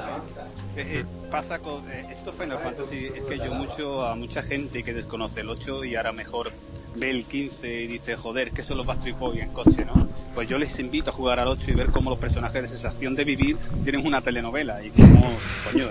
eh, 0.76 1.06
pasa 1.30 1.60
con 1.60 1.88
eh, 1.92 2.08
esto 2.12 2.32
Final 2.32 2.58
Fantasy 2.60 3.08
es 3.14 3.24
que 3.24 3.38
yo 3.38 3.54
mucho 3.54 4.06
a 4.06 4.16
mucha 4.16 4.42
gente 4.42 4.84
que 4.84 4.94
desconoce 4.94 5.42
el 5.42 5.50
8 5.50 5.84
y 5.86 5.96
ahora 5.96 6.14
mejor 6.14 6.52
ve 6.96 7.12
el 7.12 7.26
15 7.26 7.82
y 7.82 7.88
dice 7.88 8.16
joder 8.16 8.52
que 8.52 8.64
son 8.64 8.78
los 8.78 8.86
Backstreet 8.86 9.18
Boys 9.20 9.42
en 9.42 9.50
coche, 9.50 9.86
¿no? 9.86 10.08
Pues 10.34 10.48
yo 10.48 10.58
les 10.58 10.80
invito 10.80 11.12
a 11.12 11.14
jugar 11.14 11.40
al 11.40 11.48
8 11.48 11.72
y 11.72 11.74
ver 11.74 11.88
cómo 11.88 12.10
los 12.10 12.20
personajes 12.20 12.64
de 12.64 12.70
sensación 12.70 13.16
de 13.16 13.24
vivir 13.24 13.58
tienen 13.84 14.06
una 14.06 14.22
telenovela 14.22 14.84
y 14.84 14.90
cómo 14.92 15.32
coño 15.72 15.90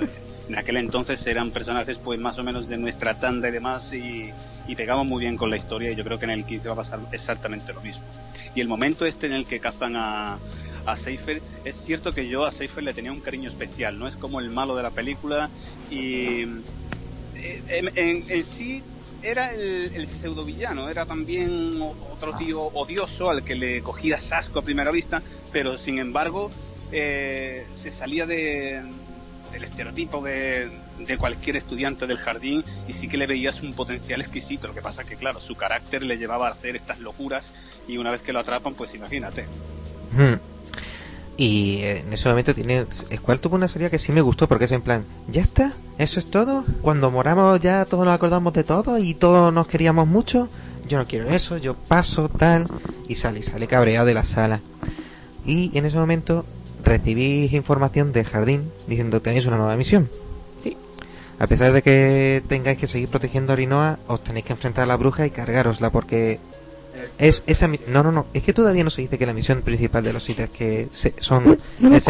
en 0.52 0.58
aquel 0.58 0.76
entonces 0.76 1.26
eran 1.26 1.50
personajes 1.50 1.96
pues 1.98 2.20
más 2.20 2.38
o 2.38 2.44
menos 2.44 2.68
de 2.68 2.76
nuestra 2.76 3.14
tanda 3.18 3.48
y 3.48 3.52
demás 3.52 3.92
y, 3.94 4.30
y 4.68 4.76
pegamos 4.76 5.06
muy 5.06 5.20
bien 5.20 5.36
con 5.36 5.48
la 5.48 5.56
historia 5.56 5.90
y 5.90 5.96
yo 5.96 6.04
creo 6.04 6.18
que 6.18 6.26
en 6.26 6.30
el 6.32 6.44
15 6.44 6.68
va 6.68 6.74
a 6.74 6.76
pasar 6.76 7.00
exactamente 7.10 7.72
lo 7.72 7.80
mismo. 7.80 8.04
Y 8.54 8.60
el 8.60 8.68
momento 8.68 9.06
este 9.06 9.26
en 9.26 9.32
el 9.32 9.46
que 9.46 9.60
cazan 9.60 9.96
a, 9.96 10.38
a 10.84 10.96
Seifer, 10.96 11.40
es 11.64 11.74
cierto 11.76 12.12
que 12.12 12.28
yo 12.28 12.44
a 12.44 12.52
Seifer 12.52 12.84
le 12.84 12.92
tenía 12.92 13.12
un 13.12 13.20
cariño 13.20 13.48
especial, 13.48 13.98
no 13.98 14.06
es 14.06 14.16
como 14.16 14.40
el 14.40 14.50
malo 14.50 14.76
de 14.76 14.82
la 14.82 14.90
película 14.90 15.48
y 15.90 16.42
eh, 16.42 17.62
en, 17.70 17.90
en- 17.94 18.24
en 18.28 18.44
sí 18.44 18.82
era 19.22 19.54
el, 19.54 19.92
el 19.94 20.06
pseudo 20.06 20.44
villano, 20.44 20.90
era 20.90 21.06
también 21.06 21.80
otro 22.12 22.34
tío 22.34 22.60
odioso 22.60 23.30
al 23.30 23.42
que 23.42 23.54
le 23.54 23.80
cogías 23.80 24.32
asco 24.32 24.58
a 24.58 24.62
primera 24.62 24.90
vista, 24.90 25.22
pero 25.50 25.78
sin 25.78 25.98
embargo 25.98 26.50
eh, 26.90 27.64
se 27.74 27.90
salía 27.90 28.26
de, 28.26 28.82
del 29.52 29.64
estereotipo 29.64 30.22
de, 30.22 30.70
cualquier 31.18 31.56
estudiante 31.56 32.06
del 32.06 32.16
jardín 32.16 32.64
y 32.88 32.92
sí 32.92 33.08
que 33.08 33.16
le 33.16 33.26
veías 33.26 33.62
un 33.62 33.74
potencial 33.74 34.20
exquisito. 34.20 34.66
Lo 34.66 34.74
que 34.74 34.82
pasa 34.82 35.04
que, 35.04 35.16
claro, 35.16 35.40
su 35.40 35.54
carácter 35.56 36.02
le 36.02 36.18
llevaba 36.18 36.48
a 36.48 36.52
hacer 36.52 36.74
estas 36.74 37.00
locuras 37.00 37.52
y 37.86 37.98
una 37.98 38.10
vez 38.10 38.22
que 38.22 38.32
lo 38.32 38.40
atrapan, 38.40 38.74
pues 38.74 38.94
imagínate. 38.94 39.44
Hmm. 40.12 40.34
Y 41.36 41.78
eh, 41.82 42.00
en 42.00 42.12
ese 42.12 42.28
momento 42.28 42.54
tiene. 42.54 42.86
Squall 42.90 43.40
tuvo 43.40 43.56
una 43.56 43.68
salida 43.68 43.90
que 43.90 43.98
sí 43.98 44.12
me 44.12 44.20
gustó 44.20 44.48
porque 44.48 44.66
es 44.66 44.72
en 44.72 44.82
plan, 44.82 45.04
¿ya 45.28 45.42
está? 45.42 45.72
¿Eso 45.98 46.20
es 46.20 46.30
todo? 46.30 46.64
Cuando 46.82 47.10
moramos 47.10 47.60
ya 47.60 47.84
todos 47.84 48.04
nos 48.04 48.14
acordamos 48.14 48.52
de 48.52 48.64
todo 48.64 48.98
y 48.98 49.14
todos 49.14 49.52
nos 49.52 49.66
queríamos 49.66 50.06
mucho. 50.06 50.48
Yo 50.88 50.98
no 50.98 51.06
quiero 51.06 51.30
eso, 51.30 51.56
yo 51.56 51.74
paso, 51.74 52.28
tal. 52.28 52.66
Y 53.08 53.14
sale, 53.14 53.42
sale 53.42 53.66
cabreado 53.66 54.06
de 54.06 54.14
la 54.14 54.24
sala. 54.24 54.60
Y 55.44 55.76
en 55.76 55.86
ese 55.86 55.96
momento 55.96 56.44
recibís 56.84 57.52
información 57.52 58.12
del 58.12 58.24
jardín 58.26 58.70
diciendo 58.86 59.20
tenéis 59.20 59.46
una 59.46 59.56
nueva 59.56 59.76
misión. 59.76 60.08
Sí. 60.56 60.76
A 61.38 61.46
pesar 61.46 61.72
de 61.72 61.82
que 61.82 62.42
tengáis 62.48 62.78
que 62.78 62.86
seguir 62.86 63.08
protegiendo 63.08 63.52
a 63.52 63.56
Rinoa, 63.56 63.98
os 64.06 64.22
tenéis 64.22 64.44
que 64.46 64.52
enfrentar 64.52 64.84
a 64.84 64.86
la 64.86 64.96
bruja 64.96 65.26
y 65.26 65.30
cargárosla 65.30 65.90
porque 65.90 66.38
es 67.18 67.42
esa 67.46 67.68
mi- 67.68 67.80
no 67.88 68.02
no 68.02 68.12
no 68.12 68.26
es 68.34 68.42
que 68.42 68.52
todavía 68.52 68.84
no 68.84 68.90
se 68.90 69.00
dice 69.02 69.18
que 69.18 69.26
la 69.26 69.32
misión 69.32 69.62
principal 69.62 70.04
de 70.04 70.12
los 70.12 70.22
sitios 70.22 70.50
que 70.50 70.88
se- 70.92 71.14
son 71.20 71.58
No 71.80 71.96
es, 71.96 72.06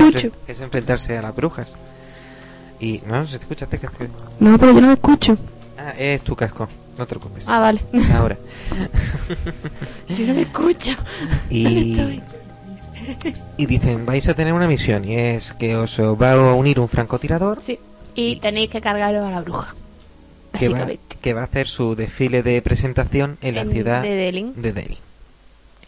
es 0.48 0.60
enfrentarse 0.60 1.16
a 1.16 1.22
las 1.22 1.34
brujas 1.34 1.72
y 2.80 3.00
no 3.06 3.24
se 3.26 3.38
te 3.38 3.44
escucha 3.44 3.66
te- 3.66 3.78
te- 3.78 3.88
No, 4.40 4.58
pero 4.58 4.72
yo 4.72 4.80
no 4.80 4.88
me 4.88 4.94
escucho. 4.94 5.36
ah 5.78 5.94
es 5.96 6.20
tu 6.22 6.34
casco 6.34 6.68
no 6.98 7.06
te 7.06 7.10
preocupes 7.14 7.44
Ah, 7.46 7.60
vale. 7.60 7.80
ahora 8.12 8.36
yo 10.08 10.26
no 10.26 10.34
me 10.34 10.42
escucho. 10.42 10.92
¿Dónde 11.48 11.80
y 11.80 11.92
estoy? 11.98 12.22
Y 13.56 13.66
dicen 13.66 14.06
vais 14.06 14.28
a 14.28 14.34
tener 14.34 14.52
una 14.52 14.68
misión 14.68 15.04
y 15.04 15.16
es 15.16 15.52
que 15.52 15.76
os 15.76 15.98
va 16.00 16.32
a 16.32 16.54
unir 16.54 16.80
un 16.80 16.88
francotirador 16.88 17.62
Sí. 17.62 17.78
Y 18.14 18.36
tenéis 18.36 18.68
que 18.70 18.80
cargaros 18.80 19.26
a 19.26 19.30
la 19.30 19.40
bruja. 19.40 19.74
que 20.58 20.68
va, 20.68 20.86
que 21.22 21.32
va 21.32 21.40
a 21.40 21.44
hacer 21.44 21.66
su 21.66 21.96
desfile 21.96 22.42
de 22.42 22.60
presentación 22.60 23.38
en 23.40 23.54
la 23.54 23.64
ciudad 23.64 24.02
de 24.02 24.14
Delhi. 24.14 24.52
de 24.54 24.72
Delhi. 24.72 24.98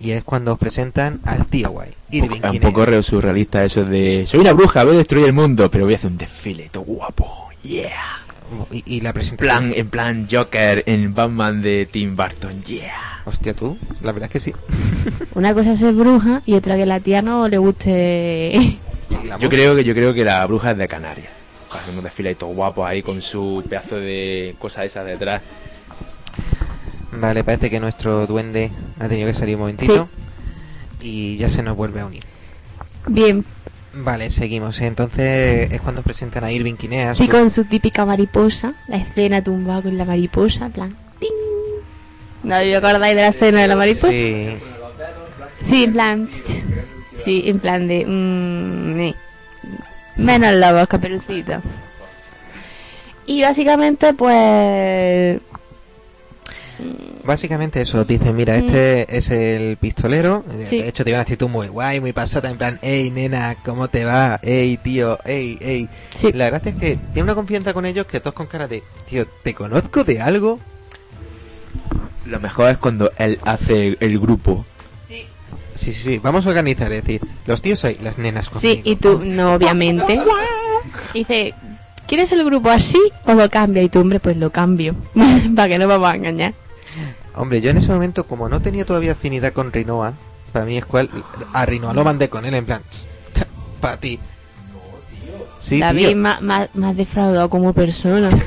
Y 0.01 0.13
es 0.13 0.25
cuando 0.25 0.55
os 0.55 0.59
presentan 0.59 1.21
al 1.25 1.47
tío 1.47 1.71
guay. 1.71 1.93
Irving 2.11 2.41
un 2.51 2.61
poco 2.61 2.85
re 2.87 3.03
surrealista 3.03 3.63
eso 3.65 3.85
de 3.85 4.25
soy 4.27 4.41
una 4.41 4.53
bruja, 4.53 4.85
voy 4.85 4.95
a 4.95 4.99
destruir 4.99 5.27
el 5.27 5.33
mundo, 5.35 5.71
pero 5.71 5.85
voy 5.85 5.95
a 5.95 5.97
hacer 5.99 6.11
un 6.11 6.17
desfile, 6.17 6.69
todo 6.73 6.85
guapo, 6.85 7.51
yeah. 7.63 8.24
Y, 8.71 8.83
y 8.87 9.01
la 9.01 9.11
En 9.11 9.15
presentación. 9.15 9.69
plan, 9.71 9.73
en 9.75 9.91
plan 9.91 10.29
Joker 10.31 10.83
en 10.87 11.15
Batman 11.15 11.63
de 11.63 11.87
Tim 11.91 12.15
Burton, 12.17 12.63
yeah. 12.65 13.23
Hostia, 13.25 13.55
tú, 13.55 13.77
la 14.03 14.13
verdad 14.13 14.29
es 14.29 14.33
que 14.33 14.41
sí. 14.41 14.53
Una 15.35 15.55
cosa 15.55 15.73
es 15.73 15.79
ser 15.81 15.95
bruja 15.95 16.43
y 16.47 16.55
otra 16.55 16.77
que 16.77 16.87
la 16.87 17.01
tía 17.01 17.23
no 17.23 17.49
le 17.49 17.59
guste. 17.59 18.79
Yo 19.41 19.49
creo 19.49 19.75
que 19.75 19.85
yo 19.85 19.95
creo 19.95 20.13
que 20.15 20.25
la 20.25 20.45
bruja 20.47 20.73
es 20.73 20.79
de 20.79 20.89
Canarias. 20.89 21.29
Haciendo 21.73 22.01
un 22.01 22.05
desfile 22.05 22.29
ahí 22.31 22.35
todo 22.37 22.51
guapo 22.51 22.87
ahí 22.87 23.03
con 23.03 23.21
su 23.21 23.65
pedazo 23.69 23.97
de 23.97 24.55
cosa 24.59 24.85
esa 24.85 25.03
detrás. 25.03 25.43
Vale, 27.13 27.45
parece 27.45 27.71
que 27.71 27.81
nuestro 27.81 28.27
duende 28.27 28.71
ha 29.01 29.09
tenido 29.09 29.27
que 29.29 29.35
salir 29.35 29.55
un 29.57 29.63
momentito. 29.63 30.09
Y 31.01 31.37
ya 31.37 31.49
se 31.49 31.63
nos 31.63 31.77
vuelve 31.77 32.01
a 32.01 32.07
unir. 32.07 32.23
Bien, 33.07 33.45
Vale, 33.97 34.31
seguimos. 34.31 34.81
Entonces 34.81 35.73
es 35.73 35.81
cuando 35.81 36.03
presentan 36.03 36.45
a 36.45 36.53
Irving 36.53 36.75
Kinea. 36.75 37.15
sí, 37.15 37.25
su- 37.27 37.31
con 37.31 37.49
su 37.51 37.65
típica 37.65 38.05
mariposa. 38.05 38.75
La 38.89 38.97
escena 38.97 39.43
tumbada 39.43 39.83
con 39.83 39.97
la 39.97 40.05
mariposa, 40.05 40.67
en 40.67 40.73
plan. 40.73 40.97
¡ting! 41.21 41.31
¿No 42.43 42.57
os 42.57 42.77
acordáis 42.77 43.15
de 43.15 43.23
la 43.23 43.29
escena 43.29 43.61
de 43.63 43.69
la 43.69 43.77
mariposa? 43.77 44.11
Sí. 44.11 44.57
Sí, 45.63 45.85
en 45.85 45.93
plan. 45.93 46.29
Sí, 47.25 47.45
en 47.47 47.59
plan 47.61 47.87
de. 47.89 48.05
mm, 48.05 49.01
eh. 49.01 49.15
menos 50.17 50.53
la 50.55 50.73
voz, 50.73 50.89
caperucita. 50.89 51.63
Y 53.27 53.41
básicamente, 53.43 54.13
pues. 54.13 55.41
Básicamente 57.25 57.81
eso, 57.81 58.05
dicen, 58.05 58.37
mira, 58.37 58.57
este 58.57 59.17
es 59.17 59.31
el 59.31 59.77
pistolero. 59.77 60.45
Mm. 60.47 60.67
Sí. 60.69 60.79
De 60.79 60.89
hecho, 60.89 61.05
te 61.05 61.11
iban 61.11 61.21
a 61.21 61.25
decir 61.25 61.39
tú 61.39 61.49
muy 61.49 61.69
guay, 61.69 62.01
muy 62.01 62.13
pasota, 62.13 62.51
en 62.51 62.59
plan, 62.59 62.79
hey 62.83 63.11
nena, 63.11 63.57
¿cómo 63.65 63.89
te 63.89 64.05
va? 64.05 64.41
Hey 64.43 64.79
tío, 64.83 65.19
hey, 65.25 65.59
hey. 65.61 65.89
Sí. 66.15 66.33
La 66.33 66.51
gracia 66.51 66.73
es 66.73 66.77
que 66.77 66.97
tiene 67.13 67.23
una 67.23 67.35
confianza 67.35 67.73
con 67.73 67.87
ellos 67.87 68.07
que 68.07 68.21
todos 68.21 68.35
con 68.35 68.47
cara 68.47 68.69
de, 68.69 68.83
tío, 69.09 69.27
¿te 69.43 69.55
conozco 69.55 70.05
de 70.05 70.21
algo? 70.21 70.59
Lo 72.27 72.41
mejor 72.41 72.71
es 72.71 72.79
cuando 72.79 73.13
él 73.19 73.39
hace 73.45 73.97
el 74.01 74.19
grupo. 74.19 74.65
Sí, 75.75 75.93
sí, 75.93 75.93
sí, 75.93 76.19
vamos 76.19 76.47
a 76.47 76.51
organizar, 76.51 76.93
es 76.93 77.05
decir, 77.05 77.21
los 77.47 77.61
tíos 77.61 77.85
hay, 77.85 77.99
las 78.01 78.19
nenas 78.19 78.49
conmigo. 78.49 78.75
Sí, 78.75 78.83
y 78.85 78.97
tú, 78.97 79.23
no, 79.25 79.55
obviamente. 79.55 80.21
Dice, 81.13 81.53
¿quieres 82.07 82.31
el 82.33 82.45
grupo 82.45 82.71
así 82.71 83.01
o 83.27 83.35
lo 83.35 83.51
cambia? 83.51 83.83
Y 83.83 83.89
tú, 83.89 84.01
hombre, 84.01 84.21
pues 84.21 84.37
lo 84.37 84.51
cambio. 84.51 84.95
Para 85.57 85.69
que 85.69 85.79
no 85.79 85.89
vamos 85.89 86.09
a 86.09 86.15
engañar. 86.15 86.55
Hombre, 87.37 87.61
yo 87.61 87.71
en 87.71 87.79
ese 87.79 87.93
momento, 87.93 88.25
como 88.25 88.49
no 88.49 88.61
tenía 88.63 88.85
todavía 88.85 89.13
afinidad 89.13 89.53
con 89.53 89.73
Rinoa, 89.73 90.15
para 90.53 90.65
mí 90.65 90.77
es 90.79 90.85
cual. 90.85 91.11
A 91.53 91.67
Rinoa 91.67 91.93
lo 91.95 92.05
mandé 92.05 92.29
con 92.29 92.45
él 92.45 92.55
en 92.55 92.65
plan. 92.65 92.83
Para 93.81 93.97
ti. 93.99 94.19
Sí, 95.59 95.81
David, 95.81 96.09
tío. 96.09 96.17
más, 96.17 96.41
más, 96.43 96.69
más 96.75 96.97
defraudado 96.97 97.49
como 97.51 97.73
persona. 97.73 98.29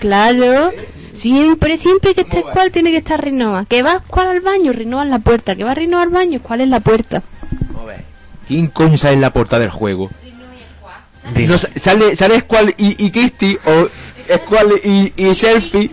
Claro. 0.00 0.72
Siempre, 1.12 1.76
siempre 1.78 2.14
que 2.14 2.22
esté 2.22 2.42
cual 2.42 2.70
tiene 2.72 2.90
que 2.90 2.98
estar 2.98 3.22
Rinoa. 3.22 3.64
Que 3.66 3.82
va 3.82 4.00
cual 4.00 4.26
al 4.28 4.40
baño, 4.40 4.72
Rinoa 4.72 5.02
en 5.04 5.10
la 5.10 5.20
puerta. 5.20 5.54
Que 5.54 5.64
va 5.64 5.74
Rinoa 5.74 6.02
al 6.02 6.08
baño, 6.10 6.40
cuál 6.42 6.60
es 6.60 6.68
la 6.68 6.80
puerta. 6.80 7.22
¿Quién 8.48 8.66
coño 8.66 8.98
sale 8.98 9.14
en 9.14 9.20
la 9.22 9.32
portada 9.32 9.60
del 9.60 9.70
juego? 9.70 10.10
Rino. 11.34 11.52
No, 11.52 11.58
sa- 11.58 11.70
sale, 11.76 12.14
sale 12.16 12.40
Squall 12.40 12.74
y, 12.76 13.02
y 13.06 13.10
Kirsty 13.10 13.56
o 13.64 13.88
Squall 14.36 14.72
y, 14.84 15.12
y 15.16 15.34
Selfie. 15.34 15.90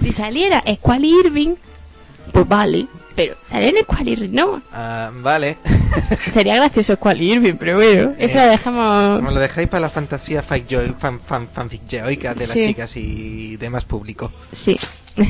Si 0.00 0.12
saliera 0.12 0.62
Squall 0.76 1.04
y 1.04 1.14
Irving, 1.20 1.54
pues 2.32 2.48
vale. 2.48 2.86
Pero 3.14 3.36
salen 3.44 3.74
Squall 3.82 4.08
y 4.08 4.14
Rinoa. 4.16 4.62
Ah, 4.72 5.10
vale. 5.14 5.58
Sería 6.32 6.56
gracioso 6.56 6.94
Squall 6.94 7.20
y 7.20 7.32
Irving, 7.32 7.54
pero 7.58 7.76
bueno, 7.76 8.14
eso 8.18 8.38
lo 8.38 8.46
dejamos. 8.48 9.22
Me 9.22 9.30
lo 9.32 9.38
dejáis 9.40 9.68
para 9.68 9.80
la 9.82 9.90
fantasía 9.90 10.42
fanjoy- 10.42 10.96
fan, 10.98 11.20
de 12.34 12.46
las 12.46 12.48
Sí. 12.54 12.66
chicas 12.68 12.96
y 12.96 13.56
demás 13.58 13.84
público. 13.84 14.32
Sí. 14.52 14.78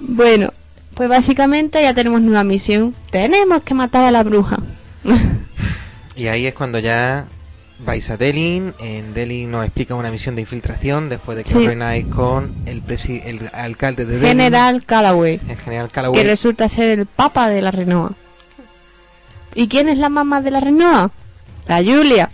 bueno, 0.00 0.52
pues 0.94 1.08
básicamente 1.08 1.82
ya 1.82 1.92
tenemos 1.94 2.20
nueva 2.22 2.44
misión. 2.44 2.94
Tenemos 3.10 3.62
que 3.62 3.74
matar 3.74 4.04
a 4.04 4.10
la 4.10 4.22
bruja. 4.22 4.58
Y 6.16 6.28
ahí 6.28 6.46
es 6.46 6.54
cuando 6.54 6.78
ya 6.78 7.26
vais 7.84 8.08
a 8.10 8.16
Delin. 8.16 8.74
En 8.78 9.14
Delin 9.14 9.50
nos 9.50 9.64
explica 9.64 9.94
una 9.94 10.10
misión 10.10 10.34
de 10.34 10.42
infiltración 10.42 11.08
después 11.08 11.36
de 11.36 11.44
que 11.44 11.50
Sí. 11.50 12.04
con 12.10 12.52
el, 12.66 12.82
presi- 12.84 13.22
el 13.24 13.50
alcalde 13.52 14.04
de 14.04 14.14
Delin. 14.14 14.28
General 14.28 14.84
Callaway, 14.84 15.40
El 15.48 15.56
general 15.58 15.88
que 15.88 15.92
Calloway. 15.94 16.24
resulta 16.24 16.68
ser 16.68 16.98
el 16.98 17.06
papa 17.06 17.48
de 17.48 17.62
la 17.62 17.70
Renoa. 17.70 18.12
¿Y 19.54 19.68
quién 19.68 19.88
es 19.88 19.98
la 19.98 20.08
mamá 20.08 20.40
de 20.40 20.50
la 20.50 20.60
Renoa? 20.60 21.10
La 21.68 21.76
Julia. 21.82 22.30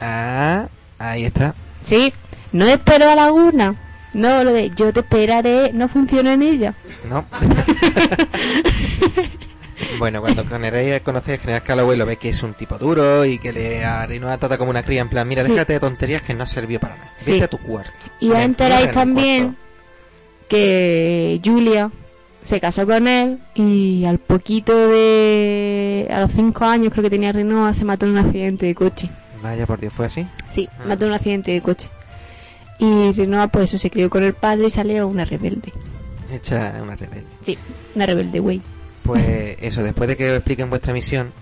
Ah, 0.00 0.66
ahí 0.98 1.24
está. 1.24 1.54
Sí, 1.82 2.12
no 2.52 2.66
espero 2.66 3.08
a 3.08 3.14
Laguna. 3.14 3.76
No, 4.12 4.44
lo 4.44 4.52
de 4.52 4.70
yo 4.76 4.92
te 4.92 5.00
esperaré 5.00 5.72
no 5.72 5.88
funciona 5.88 6.34
en 6.34 6.42
ella. 6.42 6.74
¿No? 7.08 7.24
bueno, 9.98 10.20
cuando 10.20 10.44
conocer 11.04 11.34
al 11.34 11.38
general 11.40 11.62
Calloway 11.62 11.96
lo 11.98 12.06
ve 12.06 12.16
que 12.16 12.28
es 12.30 12.42
un 12.42 12.54
tipo 12.54 12.78
duro 12.78 13.24
y 13.24 13.38
que 13.38 13.52
le 13.52 13.84
a 13.84 14.06
Rinoa 14.06 14.38
trata 14.38 14.58
como 14.58 14.70
una 14.70 14.82
cría 14.82 15.00
en 15.02 15.08
plan, 15.08 15.26
mira, 15.28 15.44
Sí. 15.44 15.52
déjate 15.52 15.74
de 15.74 15.80
tonterías 15.80 16.22
que 16.22 16.34
no 16.34 16.46
sirvió 16.46 16.80
para 16.80 16.96
nada. 16.96 17.12
Sí. 17.18 17.32
Vete 17.32 17.44
a 17.44 17.48
tu 17.48 17.58
cuarto. 17.58 17.92
Y 18.20 18.28
Me 18.28 18.42
enteráis 18.42 18.90
también 18.90 19.56
que 20.48 21.40
Julia 21.44 21.90
se 22.42 22.60
casó 22.60 22.86
con 22.86 23.08
él 23.08 23.38
y 23.54 24.04
al 24.04 24.18
poquito 24.18 24.88
de... 24.88 26.08
a 26.12 26.20
los 26.20 26.32
cinco 26.32 26.64
años 26.64 26.92
creo 26.92 27.02
que 27.04 27.10
tenía 27.10 27.32
Renoa 27.32 27.72
se 27.74 27.84
mató 27.84 28.04
en 28.06 28.12
un 28.12 28.18
accidente 28.18 28.66
de 28.66 28.74
coche. 28.74 29.08
Vaya 29.42 29.66
por 29.66 29.80
Dios, 29.80 29.92
¿fue 29.92 30.06
así? 30.06 30.26
Sí, 30.48 30.68
Ah. 30.78 30.84
mató 30.88 31.04
en 31.04 31.10
un 31.10 31.14
accidente 31.16 31.52
de 31.52 31.60
coche. 31.62 31.88
Y 32.78 33.12
Renoa 33.12 33.48
pues 33.48 33.70
eso 33.70 33.78
se 33.78 33.90
crió 33.90 34.10
con 34.10 34.24
el 34.24 34.34
padre 34.34 34.66
y 34.66 34.70
salió 34.70 35.06
una 35.08 35.24
rebelde. 35.24 35.72
Hecha 36.32 36.74
una 36.82 36.96
rebelde. 36.96 37.24
Sí, 37.42 37.56
una 37.94 38.06
rebelde, 38.06 38.40
güey. 38.40 38.60
Pues 39.04 39.56
eso, 39.60 39.82
después 39.82 40.08
de 40.08 40.16
que 40.16 40.30
os 40.30 40.36
expliquen 40.38 40.70
vuestra 40.70 40.92
misión, 40.92 41.32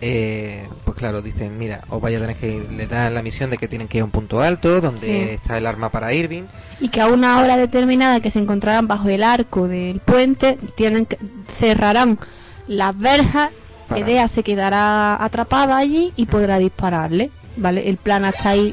eh, 0.00 0.66
pues 0.84 0.96
claro, 0.96 1.20
dicen, 1.20 1.58
mira, 1.58 1.82
os 1.90 2.00
vais 2.00 2.16
a 2.16 2.20
tener 2.20 2.36
que 2.36 2.48
ir, 2.54 2.72
le 2.72 2.86
dan 2.86 3.12
la 3.12 3.22
misión 3.22 3.50
de 3.50 3.58
que 3.58 3.68
tienen 3.68 3.86
que 3.88 3.98
ir 3.98 4.02
a 4.02 4.04
un 4.06 4.10
punto 4.10 4.40
alto, 4.40 4.80
donde 4.80 5.00
Sí. 5.00 5.10
está 5.10 5.58
el 5.58 5.66
arma 5.66 5.90
para 5.90 6.14
Irving. 6.14 6.44
Y 6.80 6.88
que 6.88 7.00
a 7.02 7.08
una 7.08 7.38
hora 7.40 7.56
determinada 7.58 8.20
que 8.20 8.30
se 8.30 8.38
encontrarán 8.38 8.86
bajo 8.88 9.08
el 9.08 9.22
arco 9.22 9.68
del 9.68 10.00
puente, 10.00 10.56
tienen 10.76 11.04
que, 11.04 11.18
cerrarán 11.52 12.18
las 12.66 12.96
verjas, 12.98 13.50
Para. 13.88 14.02
Edea 14.02 14.28
se 14.28 14.44
quedará 14.44 15.22
atrapada 15.22 15.76
allí 15.76 16.12
y 16.14 16.26
podrá 16.26 16.58
dispararle. 16.58 17.32
¿Vale? 17.56 17.88
El 17.88 17.96
plan 17.96 18.24
hasta 18.24 18.50
ahí. 18.50 18.72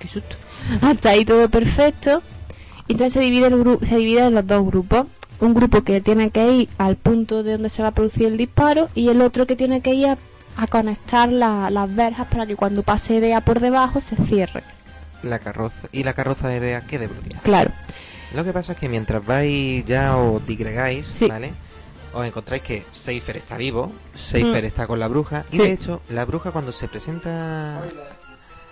Qué 0.00 0.08
susto. 0.08 0.34
Hasta 0.82 1.10
ahí 1.10 1.24
todo 1.24 1.48
perfecto. 1.48 2.20
Entonces 2.88 3.12
se 3.12 3.20
divide, 3.20 3.46
el 3.46 3.78
se 3.86 3.96
divide 3.96 4.26
en 4.26 4.34
los 4.34 4.44
dos 4.44 4.66
grupos. 4.66 5.06
Un 5.42 5.54
grupo 5.54 5.82
que 5.82 6.00
tiene 6.00 6.30
que 6.30 6.52
ir 6.52 6.68
al 6.78 6.94
punto 6.96 7.42
de 7.42 7.52
donde 7.52 7.68
se 7.68 7.82
va 7.82 7.88
a 7.88 7.92
producir 7.92 8.26
el 8.28 8.36
disparo 8.36 8.88
y 8.94 9.08
el 9.08 9.20
otro 9.20 9.46
que 9.46 9.56
tiene 9.56 9.80
que 9.80 9.92
ir 9.94 10.06
a, 10.06 10.18
a 10.56 10.66
conectar 10.68 11.30
la- 11.32 11.68
las 11.70 11.92
verjas 11.94 12.28
para 12.28 12.46
que 12.46 12.54
cuando 12.54 12.82
pase 12.84 13.16
Edea 13.18 13.40
por 13.40 13.58
debajo 13.58 14.00
se 14.00 14.14
cierre. 14.16 14.62
La 15.24 15.40
carroza 15.40 15.88
y 15.90 16.04
la 16.04 16.12
carroza 16.14 16.46
de 16.48 16.60
Dea 16.60 16.82
quede 16.82 17.08
bloqueada. 17.08 17.40
Claro. 17.42 17.70
Lo 18.34 18.44
que 18.44 18.52
pasa 18.52 18.72
es 18.72 18.78
que 18.78 18.88
mientras 18.88 19.24
vais 19.26 19.84
ya 19.84 20.16
os 20.16 20.46
digregáis, 20.46 21.06
Sí. 21.12 21.26
¿vale? 21.26 21.52
Os 22.14 22.24
encontráis 22.26 22.62
que 22.62 22.84
Seifer 22.92 23.36
está 23.36 23.56
vivo, 23.56 23.92
Seifer 24.14 24.62
Mm. 24.62 24.66
está 24.66 24.86
con 24.86 25.00
la 25.00 25.08
bruja, 25.08 25.44
y 25.50 25.56
Sí. 25.56 25.62
de 25.62 25.72
hecho, 25.72 26.02
la 26.08 26.24
bruja 26.24 26.50
cuando 26.52 26.70
se 26.70 26.86
presenta 26.88 27.82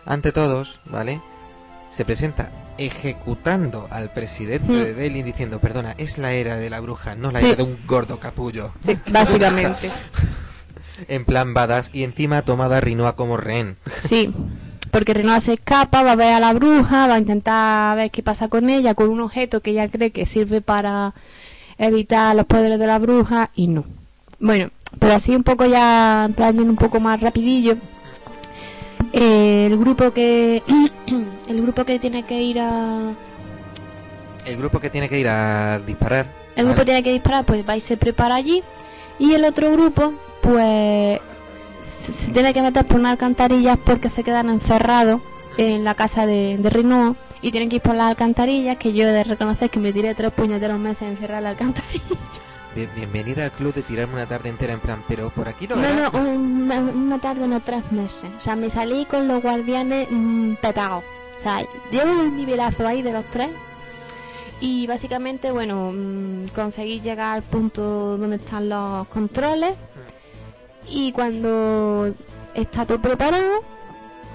ante 0.06 0.30
todos, 0.32 0.78
¿vale? 0.86 1.20
Se 1.90 2.04
presenta 2.04 2.50
ejecutando 2.78 3.88
al 3.90 4.10
presidente 4.12 4.72
Mm. 4.72 4.76
de 4.84 4.94
Delhi 4.94 5.22
diciendo, 5.22 5.58
perdona, 5.58 5.94
es 5.98 6.18
la 6.18 6.32
era 6.32 6.56
de 6.56 6.70
la 6.70 6.80
bruja, 6.80 7.14
no 7.14 7.30
la 7.30 7.40
Sí. 7.40 7.46
era 7.46 7.56
de 7.56 7.62
un 7.64 7.76
gordo 7.86 8.18
capullo. 8.20 8.72
Sí, 8.84 8.96
básicamente. 9.10 9.90
En 11.08 11.24
plan 11.24 11.54
badass, 11.54 11.90
y 11.94 12.04
encima 12.04 12.42
tomada 12.42 12.76
a 12.76 12.80
Rinoa 12.82 13.16
como 13.16 13.38
rehén. 13.38 13.76
Sí, 13.96 14.34
porque 14.90 15.14
Renoa 15.14 15.40
se 15.40 15.54
escapa, 15.54 16.02
va 16.02 16.12
a 16.12 16.16
ver 16.16 16.34
a 16.34 16.40
la 16.40 16.52
bruja, 16.52 17.06
va 17.06 17.14
a 17.14 17.18
intentar 17.18 17.96
ver 17.96 18.10
qué 18.10 18.22
pasa 18.22 18.48
con 18.48 18.68
ella, 18.68 18.94
con 18.94 19.08
un 19.08 19.20
objeto 19.22 19.60
que 19.62 19.70
ella 19.70 19.88
cree 19.88 20.10
que 20.10 20.26
sirve 20.26 20.60
para 20.60 21.14
evitar 21.78 22.36
los 22.36 22.44
poderes 22.44 22.78
de 22.78 22.86
la 22.86 22.98
bruja 22.98 23.48
y 23.54 23.68
no. 23.68 23.84
Bueno, 24.40 24.70
pero 24.98 25.14
así 25.14 25.34
un 25.34 25.42
poco 25.42 25.64
ya, 25.64 26.26
en 26.26 26.34
plan 26.34 26.60
un 26.60 26.76
poco 26.76 27.00
más 27.00 27.18
rapidillo, 27.20 27.76
eh, 29.12 29.66
el 29.66 29.78
grupo 29.78 30.10
que 30.12 30.62
el 31.48 31.62
grupo 31.62 31.84
que 31.84 31.98
tiene 31.98 32.22
que 32.24 32.40
ir 32.40 32.60
a 32.60 33.12
El 34.44 34.56
grupo 34.56 34.80
que 34.80 34.90
tiene 34.90 35.08
que 35.08 35.18
ir 35.18 35.28
a 35.28 35.78
disparar. 35.80 36.26
el 36.56 36.64
grupo 36.64 36.78
¿vale? 36.78 36.84
tiene 36.84 37.02
que 37.02 37.12
disparar, 37.12 37.44
pues 37.44 37.68
va 37.68 37.76
y 37.76 37.80
se 37.80 37.96
prepara 37.96 38.34
allí. 38.36 38.62
Y 39.18 39.34
el 39.34 39.44
otro 39.44 39.70
grupo, 39.72 40.14
pues 40.40 41.20
se, 41.80 42.12
se 42.12 42.32
tiene 42.32 42.54
que 42.54 42.62
meter 42.62 42.86
por 42.86 42.98
unas 42.98 43.12
alcantarillas 43.12 43.78
porque 43.84 44.08
se 44.08 44.22
quedan 44.24 44.48
encerrados 44.48 45.20
en 45.58 45.84
la 45.84 45.94
casa 45.94 46.26
de, 46.26 46.56
de 46.58 46.70
Rinoa. 46.70 47.16
Y 47.42 47.50
tienen 47.50 47.68
que 47.70 47.76
ir 47.76 47.82
por 47.82 47.94
las 47.94 48.08
alcantarillas, 48.08 48.76
que 48.76 48.92
yo 48.92 49.08
he 49.08 49.12
de 49.12 49.24
reconocer 49.24 49.70
que 49.70 49.78
me 49.78 49.92
tiré 49.92 50.14
tres 50.14 50.30
puñeteros 50.30 50.78
meses 50.78 51.18
en 51.20 51.42
la 51.42 51.50
alcantarilla. 51.50 52.04
Bien- 52.74 52.90
bienvenida 52.94 53.44
al 53.44 53.52
club 53.52 53.74
de 53.74 53.82
tirarme 53.82 54.14
una 54.14 54.26
tarde 54.26 54.48
entera 54.48 54.72
en 54.72 54.80
plan, 54.80 55.02
pero 55.08 55.30
por 55.30 55.48
aquí 55.48 55.66
no, 55.66 55.76
No, 55.76 55.84
era. 55.84 56.10
no, 56.10 56.18
un- 56.20 56.70
una 56.70 57.18
tarde, 57.20 57.48
no 57.48 57.60
tres 57.60 57.90
meses. 57.90 58.30
O 58.36 58.40
sea, 58.40 58.54
me 58.54 58.70
salí 58.70 59.06
con 59.06 59.26
los 59.26 59.42
guardianes 59.42 60.06
mm, 60.10 60.54
petados. 60.62 61.02
O 61.38 61.42
sea, 61.42 61.62
llevo 61.90 62.12
un 62.12 62.36
nivelazo 62.36 62.86
ahí 62.86 63.02
de 63.02 63.12
los 63.12 63.24
tres. 63.30 63.48
Y 64.60 64.86
básicamente, 64.86 65.50
bueno, 65.50 65.90
mm, 65.92 66.48
conseguí 66.54 67.00
llegar 67.00 67.36
al 67.36 67.42
punto 67.42 68.16
donde 68.18 68.36
están 68.36 68.68
los 68.68 69.08
controles. 69.08 69.72
Y 70.88 71.12
cuando 71.12 72.14
está 72.54 72.86
todo 72.86 73.00
preparado, 73.00 73.62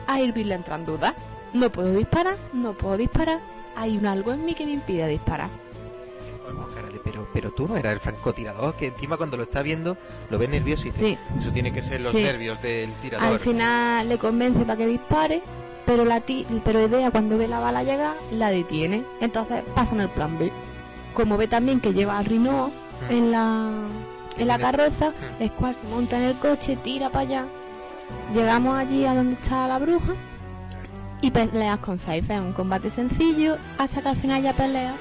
a 0.08 0.20
Irving 0.20 0.46
le 0.46 0.56
entran 0.56 0.84
dudas. 0.84 1.14
No 1.54 1.72
puedo 1.72 1.94
disparar, 1.94 2.36
no 2.54 2.74
puedo 2.74 2.98
disparar. 2.98 3.40
Hay 3.78 3.98
un 3.98 4.06
algo 4.08 4.34
en 4.34 4.44
mí 4.46 4.56
que 4.56 4.66
me 4.66 4.74
impide 4.74 5.08
disparar. 5.08 5.50
Con 6.54 6.74
cara 6.74 6.88
de, 6.90 7.00
pero, 7.00 7.28
pero 7.34 7.52
tú 7.52 7.68
no 7.68 7.76
eras 7.78 7.94
el 7.94 8.00
francotirador, 8.00 8.76
que 8.76 8.88
encima 8.88 9.18
cuando 9.18 9.38
lo 9.38 9.44
está 9.44 9.62
viendo 9.62 9.98
lo 10.30 10.38
ve 10.38 10.48
nervioso 10.48 10.84
y 10.84 10.92
dice, 10.92 11.00
Sí. 11.08 11.18
eso 11.40 11.52
tiene 11.52 11.72
que 11.74 11.82
ser 11.82 12.02
los 12.02 12.12
Sí. 12.12 12.22
nervios 12.24 12.62
del 12.62 12.92
tirador. 13.02 13.28
Al 13.28 13.40
final 13.40 14.08
le 14.10 14.18
convence 14.18 14.60
para 14.66 14.78
que 14.78 14.88
dispare, 14.88 15.42
pero 15.86 16.06
la 16.06 16.22
ti 16.22 16.46
pero 16.64 16.86
Idea 16.86 17.12
cuando 17.12 17.38
ve 17.38 17.48
la 17.48 17.60
bala 17.60 17.84
llegar 17.84 18.16
la 18.32 18.50
detiene. 18.50 19.04
Entonces 19.22 19.64
pasan 19.76 20.02
el 20.02 20.10
plan 20.10 20.38
B. 20.40 20.52
Como 21.14 21.38
ve 21.38 21.48
también 21.48 21.80
que 21.80 21.94
lleva 21.94 22.18
a 22.20 22.24
Rinoa 22.24 22.68
Mm. 23.10 23.12
en 23.14 23.32
la 23.32 23.72
en 24.38 24.48
la 24.50 24.58
carroza, 24.60 25.12
Mm. 25.40 25.44
es 25.44 25.52
cual 25.52 25.74
se 25.76 25.88
monta 25.88 26.18
en 26.18 26.24
el 26.24 26.36
coche, 26.36 26.76
tira 26.84 27.10
para 27.10 27.22
allá. 27.22 27.46
Llegamos 28.34 28.78
allí 28.78 29.06
a 29.06 29.14
donde 29.16 29.34
está 29.36 29.68
la 29.68 29.80
bruja 29.80 30.14
y 31.22 31.32
peleas 31.32 31.80
con 31.80 31.98
Saifa. 31.98 32.36
Es 32.36 32.42
un 32.42 32.52
combate 32.54 32.90
sencillo 32.90 33.58
hasta 33.78 34.02
que 34.02 34.10
al 34.10 34.18
final 34.18 34.42
ya 34.44 34.54
pelea. 34.54 34.94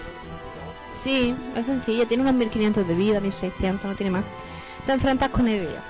Sí, 0.97 1.35
es 1.57 1.67
sencillo, 1.67 2.07
tiene 2.07 2.23
unos 2.23 2.35
1500 2.35 2.87
de 2.87 2.95
vida, 2.95 3.21
1600, 3.21 3.85
no 3.91 3.97
tiene 3.97 4.11
más. 4.11 4.25
Te 4.87 4.93
enfrentas 4.93 5.31
con 5.31 5.49
Idea. 5.49 5.83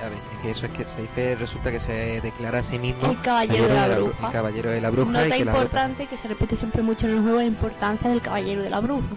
A 0.00 0.08
ver, 0.08 0.18
es 0.34 0.40
que 0.40 0.50
eso 0.50 0.66
es 0.66 0.72
que 0.72 0.84
Seifer 0.84 1.38
resulta 1.38 1.72
que 1.72 1.80
se 1.80 2.20
declara 2.20 2.60
a 2.60 2.62
sí 2.62 2.78
mismo 2.78 3.10
El 3.10 3.20
caballero 3.20 3.66
de 3.66 3.74
la 3.74 3.88
bruja. 3.88 4.26
el 4.26 4.32
caballero 4.32 4.70
de 4.70 4.80
la 4.80 4.90
bruja 4.90 5.10
y 5.10 5.12
Nota 5.12 5.28
la 5.28 5.36
importante 5.36 6.06
que 6.06 6.16
se 6.16 6.28
repite 6.28 6.54
siempre 6.54 6.82
mucho 6.82 7.06
en 7.06 7.16
el 7.16 7.22
juego 7.22 7.38
la 7.38 7.44
importancia 7.44 8.08
del 8.08 8.20
caballero 8.20 8.62
de 8.62 8.70
la 8.70 8.78
bruja. 8.80 9.08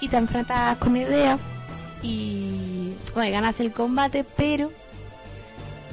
Y 0.00 0.08
te 0.08 0.16
enfrentas 0.18 0.76
con 0.76 0.96
Idea 0.96 1.38
y 2.02 2.92
bueno, 3.14 3.30
ganas 3.32 3.58
el 3.60 3.72
combate, 3.72 4.24
pero 4.36 4.70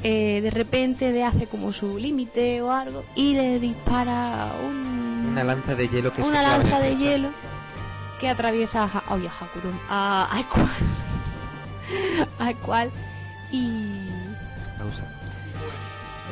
eh, 0.03 0.42
de 0.42 0.50
repente 0.50 1.14
de 1.14 1.24
hace 1.24 1.48
como 1.48 1.72
su 1.72 1.98
límite 1.98 2.61
o 2.61 2.72
algo 2.72 3.06
y 3.16 3.35
le 3.35 3.60
dispara 3.60 4.51
un, 4.68 5.27
Una 5.32 5.43
lanza 5.45 5.76
de 5.76 5.88
hielo 5.88 6.11
que 6.11 6.24
se 6.24 6.27
una 6.27 6.42
el 6.42 6.48
lanza 6.48 6.80
de 6.80 6.98
hielo 6.98 7.30
que 8.22 8.30
atraviesa 8.30 8.83
a, 8.83 8.85
Ha- 8.85 9.03
ay, 9.09 9.27
a 9.27 9.32
Hakurun, 9.32 9.77
a, 9.90 10.25
a 10.32 10.38
Aqual. 10.40 10.69
a 12.40 12.48
Aqual 12.48 12.91
y 13.51 14.09
Pausa. 14.77 15.03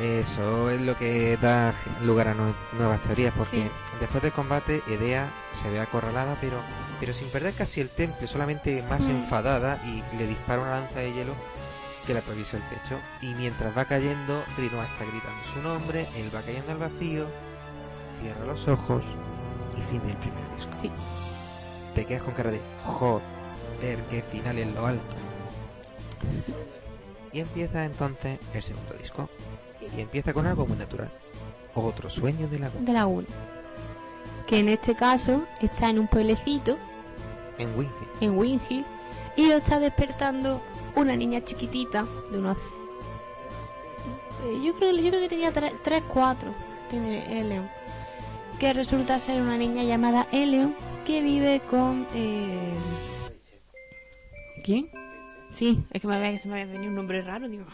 Eso 0.00 0.70
es 0.70 0.80
lo 0.80 0.96
que 0.96 1.36
da 1.36 1.74
lugar 2.04 2.28
a 2.28 2.34
nue- 2.34 2.54
nuevas 2.78 3.00
teorías, 3.02 3.34
porque 3.36 3.64
Sí. 3.64 3.70
después 4.00 4.22
del 4.22 4.32
combate 4.32 4.82
Edea 4.88 5.28
se 5.50 5.68
ve 5.68 5.78
acorralada, 5.78 6.36
pero, 6.40 6.56
pero 7.00 7.12
sin 7.12 7.28
perder 7.28 7.52
casi 7.52 7.82
el 7.82 7.90
temple, 7.90 8.26
solamente 8.26 8.82
más 8.88 9.00
Mm. 9.02 9.10
enfadada 9.10 9.78
y 9.84 10.02
le 10.16 10.26
dispara 10.26 10.62
una 10.62 10.70
lanza 10.80 11.00
de 11.00 11.12
hielo 11.12 11.34
que 12.06 12.14
le 12.14 12.20
atraviesa 12.20 12.56
el 12.56 12.62
pecho. 12.62 12.98
Y 13.20 13.34
mientras 13.34 13.76
va 13.76 13.84
cayendo, 13.84 14.42
Rinoa 14.56 14.86
está 14.86 15.04
gritando 15.04 15.38
su 15.52 15.60
nombre, 15.60 16.06
él 16.16 16.34
va 16.34 16.40
cayendo 16.40 16.72
al 16.72 16.78
vacío, 16.78 17.26
cierra 18.22 18.46
los 18.46 18.66
ojos 18.68 19.04
y 19.76 19.82
fin 19.82 20.00
del 20.06 20.16
primer 20.16 20.54
disco. 20.56 20.72
sí, 20.80 20.90
Te 22.00 22.06
quedas 22.06 22.22
con 22.22 22.32
cara 22.32 22.50
de 22.50 22.62
joder, 22.82 23.98
qué 24.08 24.22
final 24.32 24.58
en 24.58 24.74
lo 24.74 24.86
alto. 24.86 25.02
Y 27.30 27.40
empieza 27.40 27.84
entonces 27.84 28.38
el 28.54 28.62
segundo 28.62 28.94
disco. 28.94 29.28
Y 29.94 30.00
empieza 30.00 30.32
con 30.32 30.46
algo 30.46 30.64
muy 30.66 30.78
natural. 30.78 31.10
Otro 31.74 32.08
sueño 32.08 32.48
de 32.48 32.58
la 32.58 32.70
de 32.70 32.90
la 32.94 33.04
1. 33.06 33.26
Que 34.46 34.60
en 34.60 34.70
este 34.70 34.94
caso 34.94 35.42
está 35.60 35.90
en 35.90 35.98
un 35.98 36.08
pueblecito, 36.08 36.78
en 37.58 37.68
Winfield. 37.78 38.10
en 38.22 38.38
Winghill, 38.38 38.86
y 39.36 39.48
lo 39.48 39.56
está 39.56 39.78
despertando 39.78 40.62
una 40.96 41.14
niña 41.16 41.44
chiquitita 41.44 42.06
de 42.32 42.38
unos. 42.38 42.56
eh, 44.46 44.58
Yo 44.64 44.72
creo, 44.74 44.92
yo 44.92 45.10
creo 45.10 45.20
que 45.20 45.28
tenía 45.28 45.52
3, 45.52 46.02
4. 46.14 46.50
Tiene 46.88 47.40
Eleon. 47.40 47.70
Que 48.60 48.74
resulta 48.74 49.18
ser 49.18 49.40
una 49.40 49.56
niña 49.56 49.84
llamada 49.84 50.28
Eleon 50.32 50.76
que 51.06 51.22
vive 51.22 51.62
con. 51.70 52.06
Eh... 52.14 52.74
¿Quién? 54.62 54.90
Sí, 55.48 55.82
es 55.90 56.02
que 56.02 56.06
me 56.06 56.14
había, 56.14 56.30
que 56.30 56.38
se 56.38 56.46
me 56.46 56.60
había 56.60 56.74
venido 56.74 56.90
un 56.90 56.94
nombre 56.94 57.22
raro, 57.22 57.48
digo. 57.48 57.64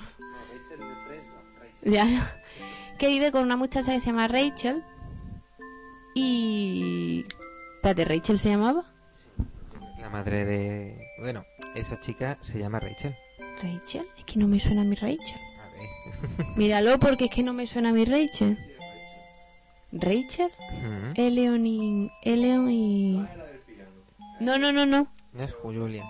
Ya, 1.83 2.05
ya. 2.05 2.41
Que 2.99 3.09
vive 3.09 3.33
con 3.33 3.43
una 3.43 3.57
muchacha 3.57 3.93
que 3.93 3.99
se 3.99 4.07
llama 4.07 4.29
Rachel. 4.29 4.85
Y. 6.15 7.27
Espérate, 7.75 8.05
¿Rachel 8.05 8.39
se 8.39 8.51
llamaba? 8.51 8.85
La 9.99 10.09
madre 10.09 10.45
de... 10.45 11.09
Bueno, 11.19 11.45
esa 11.75 11.99
chica 11.99 12.39
se 12.41 12.61
llama 12.61 12.79
Rachel. 12.79 13.17
¿Rachel? 13.61 14.07
Es 14.17 14.25
que 14.25 14.39
no 14.39 14.47
me 14.47 14.61
suena 14.61 14.83
a 14.83 14.85
mi 14.85 14.95
Rachel. 14.95 15.41
A 15.61 15.69
ver. 15.69 16.47
Míralo 16.57 17.01
porque 17.01 17.25
es 17.25 17.31
que 17.33 17.43
no 17.43 17.53
me 17.53 17.67
suena 17.67 17.89
a 17.89 17.93
mi 17.93 18.05
Rachel. 18.05 18.57
¿Rachel? 19.93 20.51
Eleon 21.15 21.67
y. 21.67 22.11
Eleon 22.23 22.71
y. 22.71 23.27
No, 24.41 24.59
no, 24.59 24.73
no, 24.73 24.85
no. 24.85 25.09
no 25.33 25.43
es 25.43 25.53
Julia. 25.55 26.05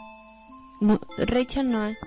no 0.80 1.00
Rachel 1.18 1.70
no 1.70 1.86
es. 1.86 1.98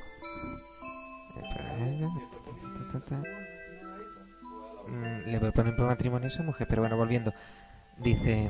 Mm, 4.88 5.30
Le 5.30 5.40
voy 5.40 5.50
a 5.50 5.52
poner 5.52 5.76
por 5.76 5.86
matrimonio 5.86 6.26
a 6.26 6.30
esa 6.30 6.44
mujer, 6.44 6.68
pero 6.70 6.82
bueno, 6.82 6.98
volviendo. 6.98 7.34
Dice... 7.98 8.50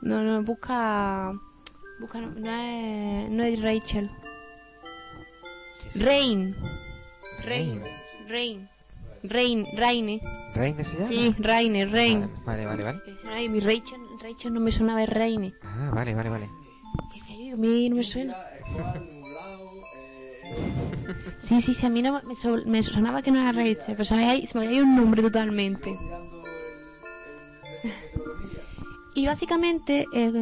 No, 0.00 0.22
no, 0.22 0.42
busca. 0.42 1.32
Busca. 2.00 2.20
No, 2.20 2.30
no 2.30 2.50
es. 2.50 3.30
No 3.30 3.42
es 3.42 3.60
Rachel. 3.60 4.10
Rain. 5.96 6.56
Rain. 7.44 7.82
Rain. 8.28 8.69
Rain. 9.22 9.66
Raine. 9.76 10.20
¿Reine 10.54 10.84
se 10.84 10.94
llama? 10.94 11.06
Sí, 11.06 11.34
Raine, 11.38 11.86
Rain. 11.86 12.30
Vale, 12.44 12.66
vale, 12.66 12.82
vale. 12.84 13.00
Decían, 13.06 13.32
Ay, 13.32 13.48
mi 13.48 13.60
Rachel, 13.60 14.00
Rachel 14.20 14.52
no 14.54 14.60
me 14.60 14.72
sonaba 14.72 15.00
de 15.00 15.06
Raine. 15.06 15.54
Ah, 15.62 15.90
vale, 15.94 16.14
vale, 16.14 16.28
vale. 16.30 16.50
Que 17.12 17.20
decía, 17.20 17.36
"Ay, 17.36 17.50
a 17.50 17.56
mí 17.56 17.88
no 17.90 17.96
me 17.96 18.04
suena. 18.04 18.36
Sí, 21.38 21.60
sí, 21.60 21.74
sí, 21.74 21.86
a 21.86 21.90
mí 21.90 22.02
no 22.02 22.20
me, 22.24 22.34
so- 22.34 22.64
me 22.66 22.82
sonaba 22.82 23.22
que 23.22 23.30
no 23.30 23.40
era 23.40 23.52
Rachel, 23.52 23.76
pero 23.94 24.04
se 24.04 24.14
me 24.16 24.28
había, 24.30 24.46
se 24.46 24.58
me 24.58 24.64
había 24.66 24.78
ido 24.78 24.86
un 24.86 24.96
nombre 24.96 25.22
totalmente. 25.22 25.96
Y 29.12 29.26
básicamente, 29.26 30.06
eh, 30.14 30.32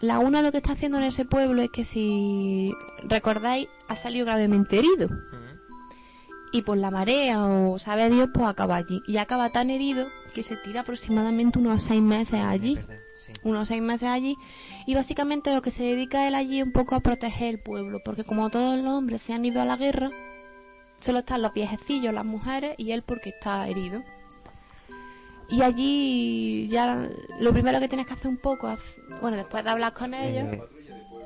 la 0.00 0.18
una 0.20 0.40
lo 0.40 0.50
que 0.50 0.56
está 0.56 0.72
haciendo 0.72 0.96
en 0.98 1.04
ese 1.04 1.26
pueblo 1.26 1.60
es 1.60 1.68
que 1.70 1.84
si 1.84 2.72
recordáis, 3.04 3.68
ha 3.88 3.94
salido 3.94 4.24
gravemente 4.24 4.78
herido. 4.78 5.08
Y 6.56 6.62
por 6.62 6.78
la 6.78 6.90
marea 6.90 7.44
o 7.44 7.78
sabe 7.78 8.08
Dios, 8.08 8.30
pues 8.32 8.46
acaba 8.46 8.76
allí. 8.76 9.02
Y 9.06 9.18
acaba 9.18 9.50
tan 9.50 9.68
herido 9.68 10.08
que 10.34 10.42
se 10.42 10.56
tira 10.56 10.80
aproximadamente 10.80 11.58
unos 11.58 11.82
seis 11.82 12.00
meses 12.00 12.40
allí. 12.40 12.78
sí. 13.18 13.34
unos 13.42 13.68
seis 13.68 13.82
meses 13.82 14.08
allí. 14.08 14.38
Y 14.86 14.94
básicamente 14.94 15.54
lo 15.54 15.60
que 15.60 15.70
se 15.70 15.82
dedica 15.82 16.26
él 16.26 16.34
allí 16.34 16.60
es 16.60 16.64
un 16.64 16.72
poco 16.72 16.94
a 16.94 17.00
proteger 17.00 17.56
el 17.56 17.60
pueblo 17.60 18.00
porque 18.02 18.24
como 18.24 18.48
todos 18.48 18.78
los 18.78 18.90
hombres 18.90 19.20
se 19.20 19.34
han 19.34 19.44
ido 19.44 19.60
a 19.60 19.66
la 19.66 19.76
guerra 19.76 20.10
solo 20.98 21.18
están 21.18 21.42
los 21.42 21.52
viejecillos, 21.52 22.14
las 22.14 22.24
mujeres 22.24 22.74
y 22.78 22.92
él 22.92 23.02
porque 23.02 23.28
está 23.28 23.68
herido. 23.68 24.02
Y 25.50 25.60
allí 25.60 26.68
ya 26.68 27.06
lo 27.38 27.52
primero 27.52 27.80
que 27.80 27.88
tienes 27.88 28.06
que 28.06 28.14
hacer 28.14 28.28
un 28.28 28.38
poco 28.38 28.74
bueno 29.20 29.36
después 29.36 29.62
de 29.62 29.68
hablar 29.68 29.92
con 29.92 30.14
ellos 30.14 30.56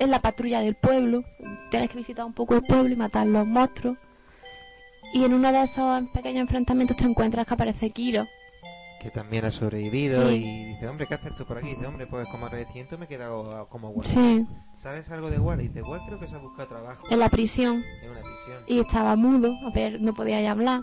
es 0.01 0.09
la 0.09 0.21
patrulla 0.21 0.61
del 0.61 0.75
pueblo. 0.75 1.23
Tienes 1.71 1.89
que 1.89 1.99
visitar 1.99 2.25
un 2.25 2.33
poco 2.33 2.57
el 2.57 2.63
pueblo 2.63 2.93
y 2.93 2.97
matar 2.97 3.29
los 3.29 3.47
monstruos 3.47 3.97
y 5.13 5.25
en 5.25 5.35
uno 5.35 5.53
de 5.53 5.63
esos 5.63 6.03
pequeños 6.11 6.43
enfrentamientos 6.43 6.97
te 6.97 7.05
encuentras 7.05 7.47
que 7.47 7.55
aparece 7.55 7.91
Kiro 7.91 8.27
que 9.01 9.11
también 9.11 9.47
ha 9.47 9.51
sobrevivido 9.51 10.29
Sí. 10.29 10.35
y 10.35 10.65
dice, 10.75 10.87
hombre, 10.87 11.07
¿qué 11.09 11.15
haces 11.15 11.35
tú 11.35 11.47
por 11.47 11.57
aquí? 11.57 11.69
Dice, 11.71 11.87
hombre, 11.87 12.07
pues 12.07 12.29
como 12.31 12.45
agradecimiento 12.45 12.99
me 12.99 13.07
he 13.07 13.09
quedado 13.09 13.67
como 13.71 13.89
Wally. 13.89 14.07
sí, 14.11 14.47
¿Sabes 14.77 15.11
algo 15.11 15.31
de 15.31 15.39
Wally? 15.39 15.69
Dice, 15.69 15.79
igual 15.79 16.03
creo 16.07 16.21
que 16.21 16.29
se 16.29 16.35
ha 16.35 16.39
buscado 16.39 16.69
trabajo 16.69 17.07
en 17.11 17.19
la 17.19 17.31
prisión 17.31 17.83
en 18.03 18.11
una 18.11 18.21
prisión. 18.21 18.63
y 18.67 18.79
estaba 18.79 19.17
mudo, 19.17 19.55
a 19.67 19.71
ver, 19.73 20.03
no 20.03 20.13
podía 20.15 20.43
ya 20.43 20.51
hablar. 20.51 20.83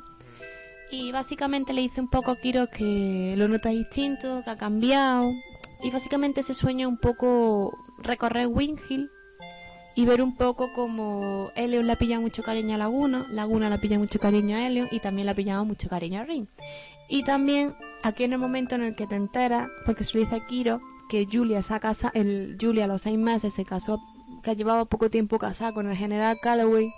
Y 0.90 1.12
básicamente 1.12 1.74
le 1.74 1.82
dice 1.82 2.02
un 2.02 2.10
poco 2.10 2.32
a 2.32 2.38
Kiro 2.38 2.68
que 2.72 3.36
lo 3.38 3.48
nota 3.50 3.70
distinto, 3.70 4.42
que 4.44 4.50
ha 4.50 4.58
cambiado. 4.58 5.30
Y 5.84 5.92
básicamente 5.92 6.40
ese 6.42 6.56
sueño 6.56 6.90
un 6.90 6.98
poco 6.98 7.72
recorrer 8.00 8.48
Winghill 8.48 9.12
y 9.98 10.06
ver 10.06 10.22
un 10.22 10.35
poco 10.35 10.72
como 10.74 11.50
Eleon 11.56 11.88
le 11.88 11.93
ha 11.93 11.95
pillado 11.95 12.22
mucho 12.22 12.43
cariño 12.43 12.76
a 12.76 12.77
Laguna, 12.77 13.26
Laguna 13.32 13.67
le 13.67 13.76
ha 13.76 13.82
pillado 13.82 14.00
mucho 14.00 14.19
cariño 14.19 14.56
a 14.56 14.67
Eleon 14.67 14.88
y 14.92 15.00
también 15.00 15.26
le 15.26 15.32
ha 15.32 15.35
pillado 15.35 15.66
mucho 15.66 15.90
cariño 15.90 16.22
a 16.22 16.24
Rin. 16.24 16.48
Y 17.09 17.24
también 17.24 17.74
aquí 18.03 18.24
en 18.24 18.34
el 18.34 18.38
momento 18.38 18.76
en 18.76 18.84
el 18.84 18.95
que 18.95 19.08
te 19.08 19.16
enteras, 19.16 19.67
porque 19.88 20.03
se 20.03 20.16
lo 20.16 20.24
dice 20.24 20.35
a 20.35 20.45
Kiro, 20.45 20.82
que 21.09 21.27
Julia 21.30 21.64
se 21.64 21.80
casa, 21.80 22.11
el 22.14 22.58
Julia 22.61 22.84
a 22.84 22.88
los 22.88 23.01
seis 23.01 23.17
meses 23.17 23.56
se 23.56 23.66
casó, 23.66 24.00
que 24.43 24.56
llevaba 24.56 24.85
poco 24.85 25.09
tiempo 25.09 25.40
casada 25.40 25.74
con 25.74 25.88
el 25.88 25.98
general 25.98 26.38
Calloway. 26.43 26.92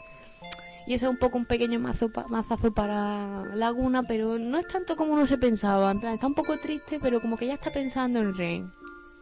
Y 0.85 0.95
eso 0.95 1.05
es 1.05 1.11
un 1.11 1.19
poco 1.19 1.37
un 1.37 1.45
pequeño 1.45 1.79
mazo 1.79 2.11
mazazo 2.27 2.73
para 2.73 3.45
Laguna, 3.55 4.03
pero 4.03 4.37
no 4.37 4.57
es 4.57 4.67
tanto 4.67 4.97
como 4.97 5.13
uno 5.13 5.25
se 5.25 5.37
pensaba. 5.37 5.91
En 5.91 6.01
plan, 6.01 6.15
está 6.15 6.27
un 6.27 6.35
poco 6.35 6.57
triste, 6.57 6.99
pero 6.99 7.21
como 7.21 7.37
que 7.37 7.47
ya 7.47 7.53
está 7.53 7.71
pensando 7.71 8.19
en 8.19 8.37
Rain. 8.37 8.71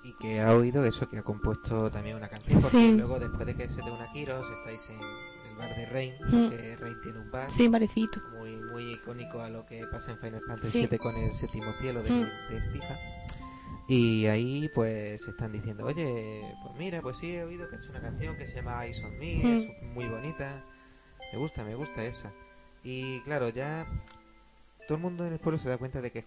Y 0.07 0.13
que 0.13 0.39
ha 0.39 0.53
oído 0.53 0.85
eso, 0.85 1.09
que 1.09 1.17
ha 1.17 1.23
compuesto 1.23 1.91
también 1.91 2.15
una 2.15 2.29
canción, 2.29 2.61
porque 2.61 2.77
Sí. 2.77 2.95
luego 2.95 3.19
después 3.19 3.45
de 3.45 3.55
que 3.55 3.67
se 3.67 3.81
te 3.81 3.91
una 3.91 4.09
Kiros, 4.13 4.45
estáis 4.59 4.89
en 4.89 5.01
el 5.49 5.55
bar 5.57 5.75
de 5.75 5.85
Rain, 5.87 6.13
Mm. 6.21 6.49
que 6.49 6.75
Rain 6.77 6.95
tiene 7.03 7.19
un 7.19 7.29
bar 7.29 7.51
Sí, 7.51 7.67
parecito. 7.67 8.21
muy 8.39 8.55
muy 8.71 8.93
icónico 8.93 9.41
a 9.41 9.49
lo 9.49 9.65
que 9.65 9.85
pasa 9.91 10.11
en 10.11 10.17
Final 10.19 10.41
Fantasy 10.47 10.71
Sí. 10.83 10.87
VII 10.89 10.97
con 10.99 11.15
el 11.17 11.33
séptimo 11.33 11.73
cielo 11.81 12.01
de, 12.03 12.09
Mm. 12.11 12.21
de. 12.21 12.97
Y 13.89 14.25
ahí 14.27 14.69
pues 14.73 15.27
están 15.27 15.51
diciendo, 15.51 15.85
oye, 15.85 16.41
pues 16.63 16.75
mira, 16.77 17.01
pues 17.01 17.17
sí 17.17 17.35
he 17.35 17.43
oído 17.43 17.69
que 17.69 17.75
ha 17.75 17.79
hecho 17.79 17.89
una 17.89 18.01
canción 18.01 18.37
que 18.37 18.45
se 18.45 18.55
llama 18.55 18.85
Eyes 18.85 19.01
on 19.03 19.17
Me, 19.17 19.35
Mm. 19.35 19.47
es 19.47 19.83
muy 19.93 20.05
bonita, 20.07 20.63
me 21.33 21.37
gusta, 21.39 21.63
me 21.65 21.75
gusta 21.75 22.03
esa. 22.05 22.31
Y 22.83 23.19
claro, 23.21 23.49
ya 23.49 23.85
todo 24.87 24.95
el 24.97 25.01
mundo 25.01 25.25
en 25.25 25.33
el 25.33 25.39
pueblo 25.39 25.59
se 25.59 25.67
da 25.69 25.77
cuenta 25.77 25.99
de 26.01 26.11
que 26.11 26.25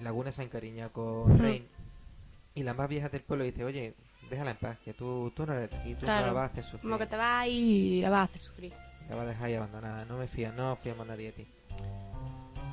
Laguna 0.00 0.30
se 0.30 0.42
ha 0.42 0.44
encariñado 0.44 0.92
con 0.92 1.34
Mm. 1.34 1.38
Rain. 1.40 1.68
Y 2.58 2.64
la 2.64 2.74
más 2.74 2.88
vieja 2.88 3.08
del 3.08 3.22
pueblo 3.22 3.44
dice, 3.44 3.64
oye, 3.64 3.94
déjala 4.28 4.50
en 4.50 4.56
paz, 4.56 4.78
que 4.84 4.92
tú, 4.92 5.32
tú 5.36 5.46
no 5.46 5.52
eres 5.54 5.72
aquí, 5.72 5.94
tú 5.94 6.06
no 6.06 6.20
la 6.20 6.32
vas 6.32 6.50
a 6.50 6.52
hacer 6.52 6.64
sufrir. 6.64 6.82
Como 6.82 6.98
que 6.98 7.06
te 7.06 7.16
vas 7.16 7.46
y 7.46 8.00
la 8.00 8.10
vas 8.10 8.20
a 8.20 8.24
hacer 8.24 8.40
sufrir. 8.40 8.72
La 9.08 9.14
va 9.14 9.22
a 9.22 9.26
dejar 9.26 9.46
ahí 9.46 9.54
abandonada. 9.54 10.04
No 10.06 10.18
me 10.18 10.26
fías, 10.26 10.52
no 10.54 10.76
fiamos 10.82 11.06
a 11.06 11.12
nadie 11.12 11.26
de 11.26 11.32
ti. 11.32 11.46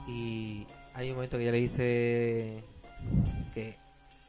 Y 0.07 0.65
hay 0.95 1.09
un 1.09 1.15
momento 1.17 1.37
que 1.37 1.45
ya 1.45 1.51
le 1.51 1.59
dice 1.59 2.63
que 3.53 3.75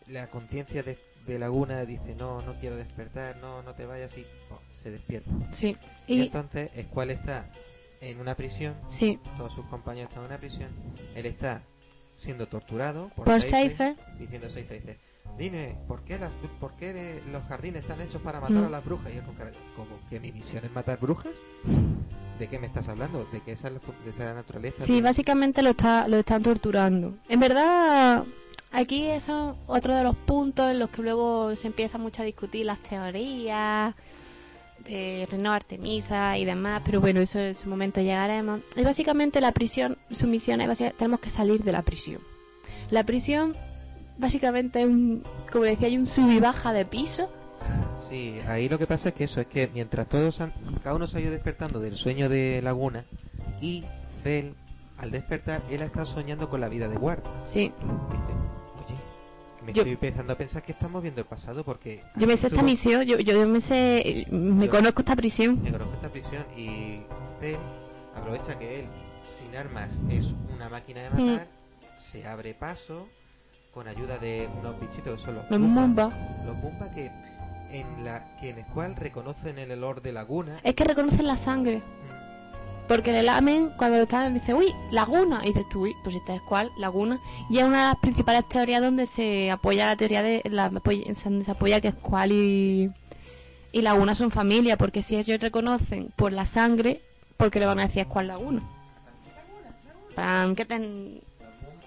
la 0.09 0.27
conciencia 0.27 0.83
de, 0.83 0.99
de 1.27 1.39
Laguna 1.39 1.87
dice 1.87 2.15
no, 2.17 2.43
no 2.43 2.53
quiero 2.61 2.77
despertar, 2.77 3.37
no, 3.39 3.63
no 3.63 3.73
te 3.73 3.87
vayas 3.87 4.17
y 4.19 4.27
oh, 4.51 4.61
se 4.83 4.91
despierta. 4.91 5.31
Sí. 5.53 5.75
Y, 6.07 6.17
Y, 6.17 6.23
entonces 6.23 6.71
Squall 6.91 7.11
está 7.11 7.47
en 8.03 8.21
una 8.21 8.35
prisión, 8.35 8.75
sí. 8.89 9.19
todos 9.39 9.55
sus 9.55 9.65
compañeros 9.67 10.11
están 10.11 10.25
en 10.25 10.31
una 10.31 10.39
prisión, 10.39 10.69
él 11.15 11.25
está 11.25 11.63
siendo 12.15 12.47
torturado 12.47 13.11
por, 13.17 13.25
Por 13.25 13.43
Seife. 13.43 13.97
diciendo 14.19 14.49
Seife, 14.49 14.75
dice, 14.81 14.99
Dime, 15.39 15.77
¿por 15.87 16.03
qué, 16.03 16.19
las, 16.19 16.31
¿por 16.61 16.73
qué 16.77 17.21
los 17.31 17.43
jardines 17.45 17.83
están 17.83 18.01
hechos 18.01 18.23
para 18.23 18.41
matar 18.41 18.57
Mm. 18.57 18.65
a 18.65 18.69
las 18.71 18.85
brujas? 18.85 19.13
Y 19.13 19.19
él 19.19 19.23
con 19.25 19.35
cara 19.35 19.51
de, 19.51 19.57
¿cómo? 19.77 19.91
¿Que 20.09 20.19
mi 20.19 20.33
misión 20.33 20.65
es 20.65 20.73
matar 20.73 20.99
brujas? 20.99 21.33
¿De 22.39 22.49
qué 22.49 22.59
me 22.59 22.67
estás 22.67 22.89
hablando? 22.89 23.27
¿De 23.33 23.41
que 23.41 23.53
esa 23.53 23.69
es 23.69 23.75
la, 23.75 23.81
fu- 23.81 23.93
de 24.05 24.11
esa 24.11 24.33
naturaleza? 24.33 24.85
Sí, 24.85 25.01
básicamente 25.03 25.63
lo, 25.63 25.71
está, 25.71 26.09
lo 26.09 26.17
están 26.19 26.43
torturando. 26.43 27.15
En 27.29 27.39
verdad, 27.41 28.25
aquí 28.73 29.07
eso 29.09 29.51
es 29.53 29.57
otro 29.67 29.95
de 29.95 30.05
los 30.05 30.17
puntos 30.17 30.71
en 30.71 30.79
los 30.79 30.89
que 30.89 31.03
luego 31.03 31.55
se 31.55 31.67
empieza 31.67 31.99
mucho 31.99 32.23
a 32.23 32.25
discutir 32.25 32.65
las 32.65 32.79
teorías 32.79 33.95
de 34.89 35.27
Reno 35.31 35.53
Artemisa 35.53 36.39
y 36.39 36.45
demás, 36.47 36.81
pero 36.85 37.01
bueno, 37.01 37.21
eso 37.21 37.41
en 37.41 37.55
su 37.55 37.69
momento 37.69 38.01
llegaremos. 38.01 38.61
Y 38.77 38.85
básicamente 38.85 39.41
la 39.43 39.53
prisión, 39.53 39.99
su 40.11 40.27
misión 40.27 40.61
es 40.63 40.69
básicamente, 40.69 40.99
tenemos 40.99 41.21
que 41.21 41.31
salir 41.31 41.63
de 41.63 41.73
la 41.73 41.83
prisión. 41.83 42.21
La 42.91 43.05
prisión 43.05 43.55
básicamente 44.19 44.85
un, 44.85 45.23
como 45.53 45.65
decía, 45.65 45.89
hay 45.89 45.97
un 45.99 46.07
sub 46.07 46.31
y 46.31 46.41
baja 46.41 46.73
de 46.73 46.85
piso. 46.85 47.31
Sí, 47.99 48.39
ahí 48.49 48.69
lo 48.69 48.79
que 48.79 48.87
pasa 48.87 49.09
es 49.11 49.15
que 49.15 49.25
eso 49.25 49.41
es 49.41 49.47
que 49.47 49.69
mientras 49.73 50.07
todos 50.09 50.41
han- 50.41 50.53
cada 50.83 50.95
uno 50.95 51.07
se 51.07 51.19
ha 51.19 51.21
ido 51.21 51.31
despertando 51.33 51.81
del 51.81 51.97
sueño 51.97 52.29
de 52.29 52.61
Laguna 52.63 53.05
y 53.61 53.85
Cell 54.23 54.53
al 54.99 55.11
despertar 55.11 55.61
él 55.71 55.83
ha 55.83 55.87
estado 55.87 56.07
soñando 56.07 56.49
con 56.49 56.61
la 56.61 56.69
vida 56.69 56.89
de 56.89 56.97
Ward. 56.97 57.21
Sí, 57.45 57.73
Dice, 57.73 58.33
oye, 58.85 58.95
me 59.65 59.73
Yo- 59.73 59.83
estoy 59.83 59.93
empezando 59.95 60.33
a 60.33 60.37
pensar 60.37 60.63
que 60.63 60.73
estamos 60.73 61.03
viendo 61.03 61.21
el 61.21 61.27
pasado 61.27 61.65
porque 61.65 62.03
yo 62.17 62.27
me 62.27 62.37
sé 62.37 62.47
esta 62.49 62.63
misión, 62.63 63.03
yo, 63.05 63.19
yo 63.19 63.47
me 63.47 63.61
sé, 63.61 64.27
me 64.31 64.67
Yo- 64.67 64.71
conozco 64.71 65.01
esta 65.01 65.17
prisión. 65.17 65.61
me 65.63 65.73
conozco 65.73 65.95
esta 65.95 66.09
prisión 66.09 66.45
y 66.57 67.01
Cell 67.41 67.57
aprovecha 68.15 68.59
que 68.59 68.81
él 68.81 68.87
sin 69.39 69.57
armas 69.57 69.91
es 70.11 70.33
una 70.55 70.69
máquina 70.69 71.01
de 71.03 71.11
Mm. 71.11 71.31
matar, 71.33 71.49
se 71.99 72.27
abre 72.27 72.55
paso 72.55 73.09
con 73.77 73.89
ayuda 73.89 74.17
de 74.17 74.49
unos 74.59 74.81
bichitos 74.81 75.19
que 75.21 75.27
son 75.27 75.35
los 75.35 75.51
Los 75.51 75.61
Mumba. 75.61 75.83
Mumba. 75.83 76.11
Los 76.47 76.57
Mumba 76.57 76.91
que 76.93 77.11
en 77.71 78.05
la 78.07 78.25
que 78.41 78.49
en 78.49 78.59
el 78.61 78.65
cual 78.65 78.97
reconocen 78.97 79.59
el 79.59 79.71
olor 79.71 80.01
de 80.01 80.13
laguna. 80.13 80.59
Es 80.63 80.75
que 80.75 80.85
reconocen 80.85 81.27
la 81.27 81.37
sangre. 81.37 81.83
Porque 82.89 83.13
le 83.13 83.23
lamen 83.23 83.69
cuando 83.77 83.99
lo 83.99 84.05
están, 84.05 84.33
dice, 84.33 84.55
uy, 84.55 84.73
laguna. 84.93 85.43
Y 85.45 85.49
dices 85.49 85.69
tú, 85.69 85.83
uy, 85.83 85.95
pues 86.03 86.17
esta 86.17 86.35
es 86.35 86.41
cuál, 86.49 86.71
laguna. 86.79 87.21
Y 87.51 87.59
es 87.59 87.65
una 87.65 87.81
de 87.81 87.87
las 87.89 87.97
principales 87.97 88.49
teorías 88.49 88.81
donde 88.81 89.07
se 89.07 89.51
apoya 89.51 89.85
la 89.85 89.97
teoría 89.97 90.23
de, 90.23 90.41
la, 90.49 90.71
donde 90.71 91.45
se 91.45 91.51
apoya 91.51 91.83
que 91.83 91.89
es 91.89 91.95
cuál 91.97 92.33
y, 92.33 92.91
y 93.73 93.83
laguna 93.83 94.15
son 94.15 94.31
familia. 94.31 94.79
Porque 94.79 95.03
si 95.03 95.17
ellos 95.17 95.39
reconocen 95.39 96.15
por 96.17 96.33
la 96.33 96.47
sangre, 96.47 97.03
porque 97.37 97.61
le 97.61 97.67
van 97.67 97.81
a 97.81 97.89
decir 97.89 98.03
es 98.03 98.09
cuál 98.09 98.29
laguna. 98.29 98.63
Plan, 100.15 100.57
que 100.57 100.65
ten... 100.65 101.26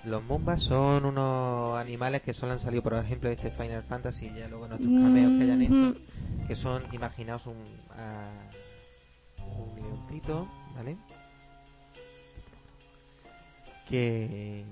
Los 0.05 0.23
Mumbas 0.23 0.61
son 0.61 1.05
unos 1.05 1.77
animales 1.77 2.21
que 2.21 2.33
solo 2.33 2.53
han 2.53 2.59
salido, 2.59 2.81
por 2.83 2.93
ejemplo, 2.93 3.29
de 3.29 3.35
este 3.35 3.51
Final 3.51 3.83
Fantasy 3.83 4.27
y 4.27 4.39
ya 4.39 4.47
luego 4.47 4.65
en 4.65 4.73
otros 4.73 4.87
cameos 4.87 5.33
que 5.37 5.43
hayan 5.43 5.61
hecho, 5.61 5.99
que 6.47 6.55
son, 6.55 6.81
imaginaos 6.93 7.45
un, 7.47 7.57
ah, 7.97 8.29
un 9.57 9.81
leoncito, 9.81 10.47
¿vale? 10.75 10.97
Que, 13.89 14.63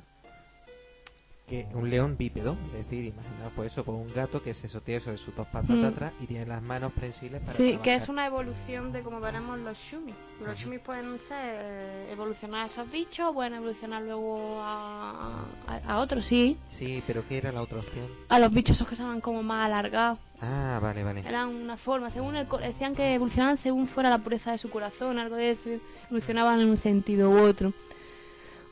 que 1.48 1.66
un 1.74 1.90
león 1.90 2.18
bípedo, 2.18 2.58
es 2.78 2.86
decir, 2.86 3.06
imaginaos 3.06 3.54
pues 3.56 3.72
eso, 3.72 3.86
pues 3.86 3.98
un 3.98 4.14
gato 4.14 4.44
que 4.44 4.54
se 4.54 4.68
sotea 4.68 5.00
sobre 5.00 5.18
sus 5.18 5.34
dos 5.34 5.48
patas 5.48 5.78
Mm. 5.78 5.82
de 5.82 5.88
atrás 5.88 6.14
y 6.20 6.28
tiene 6.28 6.46
las 6.46 6.62
manos 6.62 6.92
prensiles 6.92 7.40
para 7.42 7.54
Sí, 7.54 7.80
que 7.82 7.96
es 7.96 8.10
una 8.10 8.26
evolución 8.26 8.92
de 8.92 9.02
como 9.02 9.22
veremos 9.22 9.58
los 9.60 9.78
Shumi. 9.78 10.14
Los 10.44 10.56
Ujú. 10.56 10.64
Shumi 10.66 10.80
pueden 10.80 11.20
ser 11.22 11.38
eh, 11.62 12.10
evolucionar 12.12 12.64
a 12.64 12.66
esos 12.66 12.92
bichos, 12.92 13.32
pueden 13.34 13.54
evolucionar 13.54 14.02
luego 14.02 14.60
a, 14.62 15.46
a, 15.68 15.78
a 15.88 15.98
otros, 16.00 16.26
sí. 16.26 16.58
Sí, 16.68 17.02
pero 17.08 17.26
¿qué 17.30 17.38
era 17.38 17.54
la 17.54 17.62
otra 17.62 17.78
opción? 17.80 18.08
A 18.28 18.40
los 18.40 18.52
bichos 18.52 18.76
esos 18.76 18.88
que 18.88 18.96
estaban 18.96 19.22
como 19.22 19.42
más 19.42 19.68
alargados. 19.68 20.20
Ah, 20.42 20.80
vale, 20.82 21.04
vale. 21.06 21.22
Eran 21.26 21.48
una 21.56 21.78
forma, 21.78 22.10
según 22.10 22.36
el 22.36 22.48
decían 22.62 22.94
que 22.94 23.14
evolucionaban 23.14 23.56
según 23.56 23.88
fuera 23.88 24.10
la 24.10 24.18
pureza 24.20 24.52
de 24.52 24.58
su 24.58 24.70
corazón, 24.70 25.18
algo 25.18 25.38
de 25.38 25.52
eso. 25.52 25.70
Evolucionaban 26.08 26.60
en 26.60 26.70
un 26.70 26.78
sentido 26.78 27.30
u 27.32 27.38
otro. 27.40 27.72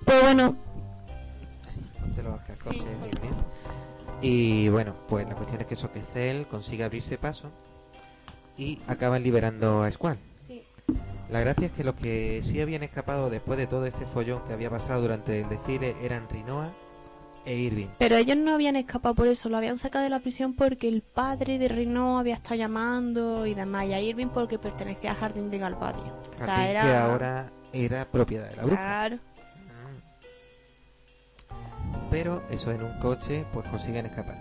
Pues 0.03 0.21
bueno, 0.21 0.55
Ponte 2.15 2.23
los 2.23 2.41
cascos 2.41 2.73
Sí. 2.73 2.81
bien. 3.21 3.35
Y 4.21 4.69
bueno, 4.69 4.95
pues 5.09 5.27
la 5.27 5.35
cuestión 5.35 5.61
es 5.61 5.67
que 5.67 5.73
eso 5.73 5.91
que 5.91 6.01
Cell 6.13 6.43
consigue 6.49 6.83
abrirse 6.83 7.17
paso 7.17 7.51
y 8.57 8.79
acaban 8.87 9.23
liberando 9.23 9.83
a 9.83 9.91
Squall. 9.91 10.17
sí. 10.39 10.63
La 11.29 11.39
gracia 11.39 11.65
es 11.67 11.71
que 11.73 11.83
los 11.83 11.95
que 11.95 12.41
sí 12.43 12.61
habían 12.61 12.83
escapado 12.83 13.29
después 13.29 13.57
de 13.57 13.67
todo 13.67 13.85
este 13.85 14.05
follón 14.05 14.43
que 14.47 14.53
había 14.53 14.69
pasado 14.69 15.01
durante 15.01 15.41
el 15.41 15.49
desfile 15.49 15.95
eran 16.03 16.29
Rinoa 16.29 16.69
e 17.45 17.55
Irving. 17.55 17.87
Pero 17.97 18.15
ellos 18.15 18.37
no 18.37 18.53
habían 18.53 18.75
escapado 18.75 19.15
por 19.15 19.27
eso, 19.27 19.49
lo 19.49 19.57
habían 19.57 19.77
sacado 19.77 20.03
de 20.03 20.09
la 20.09 20.19
prisión 20.19 20.53
porque 20.53 20.87
el 20.87 21.01
padre 21.01 21.57
de 21.57 21.67
Reno 21.67 22.19
había 22.19 22.35
estado 22.35 22.55
llamando 22.55 23.45
y 23.45 23.53
demás, 23.55 23.85
y 23.87 23.93
a 23.93 24.01
Irving 24.01 24.27
porque 24.27 24.59
pertenecía 24.59 25.11
al 25.11 25.17
jardín 25.17 25.49
de 25.49 25.57
Galvadio. 25.57 26.13
O 26.39 26.43
sea, 26.43 26.69
era... 26.69 26.81
que 26.83 26.95
ahora 26.95 27.51
era 27.73 28.05
propiedad 28.05 28.49
de 28.49 28.55
la 28.55 28.63
bruja. 28.63 28.77
Claro. 28.77 29.19
Pero 32.09 32.43
eso 32.49 32.71
en 32.71 32.83
un 32.83 32.97
coche 32.99 33.45
pues 33.53 33.67
consiguen 33.67 34.05
escapar. 34.05 34.35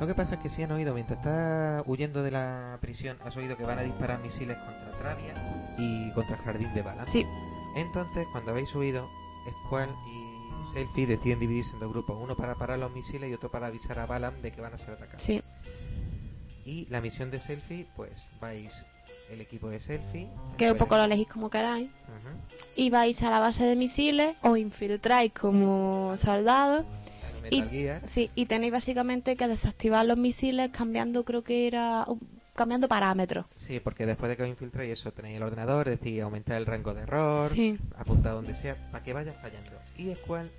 Lo 0.00 0.06
que 0.06 0.14
pasa 0.14 0.36
es 0.36 0.40
que 0.40 0.48
si 0.48 0.62
han 0.62 0.72
oído, 0.72 0.94
mientras 0.94 1.18
está 1.18 1.82
huyendo 1.86 2.22
de 2.22 2.30
la 2.30 2.78
prisión, 2.80 3.18
has 3.24 3.36
oído 3.36 3.56
que 3.56 3.64
van 3.64 3.78
a 3.78 3.82
disparar 3.82 4.18
misiles 4.20 4.56
contra 4.56 4.90
Travia 4.98 5.34
y 5.76 6.10
contra 6.12 6.36
el 6.36 6.42
jardín 6.42 6.72
de 6.74 6.82
Balan. 6.82 7.06
Sí, 7.08 7.26
Entonces, 7.76 8.26
cuando 8.32 8.52
habéis 8.52 8.74
huido, 8.74 9.06
Squall 9.66 9.90
y 10.08 10.72
Selfie 10.72 11.06
deciden 11.06 11.38
dividirse 11.40 11.72
en 11.74 11.80
dos 11.80 11.90
grupos, 11.90 12.16
uno 12.20 12.34
para 12.34 12.54
parar 12.54 12.78
los 12.78 12.92
misiles 12.92 13.30
y 13.30 13.34
otro 13.34 13.50
para 13.50 13.66
avisar 13.66 13.98
a 13.98 14.06
Balam 14.06 14.40
de 14.40 14.52
que 14.52 14.60
van 14.62 14.72
a 14.74 14.78
ser 14.78 14.94
atacados. 14.94 15.22
sí. 15.22 15.42
Y 16.64 16.86
la 16.90 17.00
misión 17.00 17.30
de 17.30 17.40
Selfie, 17.40 17.86
pues 17.96 18.26
vais 18.40 18.84
el 19.30 19.40
equipo 19.40 19.68
de 19.70 19.80
Selfie. 19.80 20.28
Que 20.56 20.64
un 20.66 20.70
después- 20.72 20.78
poco 20.78 20.96
lo 20.96 21.04
elegís 21.04 21.28
como 21.28 21.50
queráis. 21.50 21.90
Y 22.76 22.90
vais 22.90 23.22
a 23.22 23.30
la 23.30 23.40
base 23.40 23.64
de 23.64 23.76
misiles, 23.76 24.36
os 24.42 24.58
infiltráis 24.58 25.32
como 25.32 26.14
soldados. 26.16 26.84
Y, 27.50 27.62
sí, 28.04 28.30
tenéis 28.46 28.72
básicamente 28.72 29.34
que 29.36 29.48
desactivar 29.48 30.04
los 30.06 30.16
misiles 30.18 30.70
cambiando, 30.70 31.24
creo 31.24 31.42
que 31.42 31.66
era. 31.66 32.06
cambiando 32.54 32.88
parámetros. 32.88 33.46
Sí, 33.54 33.80
porque 33.80 34.04
después 34.04 34.28
de 34.28 34.36
que 34.36 34.42
os 34.42 34.48
infiltráis 34.50 34.92
eso, 34.92 35.12
tenéis 35.12 35.36
el 35.38 35.42
ordenador, 35.44 35.88
es 35.88 35.98
decir, 35.98 36.20
aumentar 36.20 36.56
el 36.58 36.66
rango 36.66 36.92
de 36.92 37.02
error, 37.02 37.48
Sí. 37.48 37.78
apuntar 37.96 38.34
donde 38.34 38.54
sea, 38.54 38.76
para 38.90 39.02
que 39.02 39.14
vaya 39.14 39.32
fallando. 39.32 39.72
Y 39.96 40.14
Squall, 40.14 40.50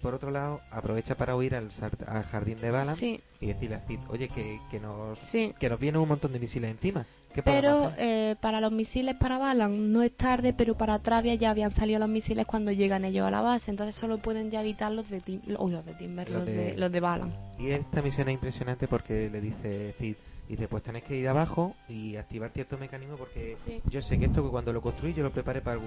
por 0.00 0.14
otro 0.14 0.30
lado, 0.30 0.60
aprovecha 0.70 1.16
para 1.16 1.36
huir 1.36 1.54
al, 1.54 1.68
al 2.06 2.22
jardín 2.24 2.56
de 2.62 2.70
Balan 2.70 2.96
Sí, 2.96 3.20
y 3.40 3.46
decirle 3.48 3.76
a 3.76 3.80
Cid, 3.80 3.98
oye, 4.08 4.28
que, 4.28 4.58
que 4.70 4.80
nos 4.80 5.18
sí. 5.18 5.52
que 5.60 5.68
nos 5.68 5.78
vienen 5.78 6.00
un 6.00 6.08
montón 6.08 6.32
de 6.32 6.40
misiles 6.40 6.70
encima. 6.70 7.04
¿Qué 7.34 7.42
podemos 7.42 7.92
Pero 7.92 7.92
eh, 7.98 8.36
para 8.40 8.60
los 8.60 8.72
misiles 8.72 9.14
para 9.14 9.38
Balan 9.38 9.92
no 9.92 10.02
es 10.02 10.16
tarde, 10.16 10.52
pero 10.52 10.76
para 10.76 10.98
Travia 10.98 11.34
ya 11.36 11.50
habían 11.50 11.70
salido 11.70 11.98
los 12.00 12.08
misiles 12.08 12.44
cuando 12.46 12.72
llegan 12.72 13.04
ellos 13.04 13.26
a 13.26 13.30
la 13.30 13.40
base. 13.40 13.70
Entonces 13.70 13.94
solo 13.94 14.18
pueden 14.18 14.50
ya 14.50 14.60
evitar 14.62 14.90
los 14.92 15.08
de, 15.08 15.20
Tim 15.20 15.40
los 15.46 15.84
de 15.84 15.94
Timber, 15.94 16.28
Los 16.28 16.38
los, 16.38 16.46
de- 16.46 16.52
de... 16.72 16.76
los 16.76 16.90
de 16.90 17.00
Balan. 17.00 17.32
Y 17.58 17.68
esta 17.70 18.02
misión 18.02 18.28
es 18.28 18.34
impresionante 18.34 18.88
porque 18.88 19.30
le 19.30 19.40
dice 19.40 19.94
Cid, 19.98 20.16
dice, 20.48 20.66
pues 20.66 20.82
tenéis 20.82 21.04
que 21.04 21.16
ir 21.16 21.28
abajo 21.28 21.76
y 21.88 22.16
activar 22.16 22.50
cierto 22.50 22.76
mecanismo 22.78 23.14
porque 23.16 23.56
Sí. 23.64 23.80
yo 23.88 24.02
sé 24.02 24.18
que 24.18 24.24
esto 24.24 24.42
que 24.42 24.50
cuando 24.50 24.72
lo 24.72 24.80
construí 24.82 25.14
yo 25.14 25.22
lo 25.22 25.30
preparé 25.30 25.60
para 25.60 25.78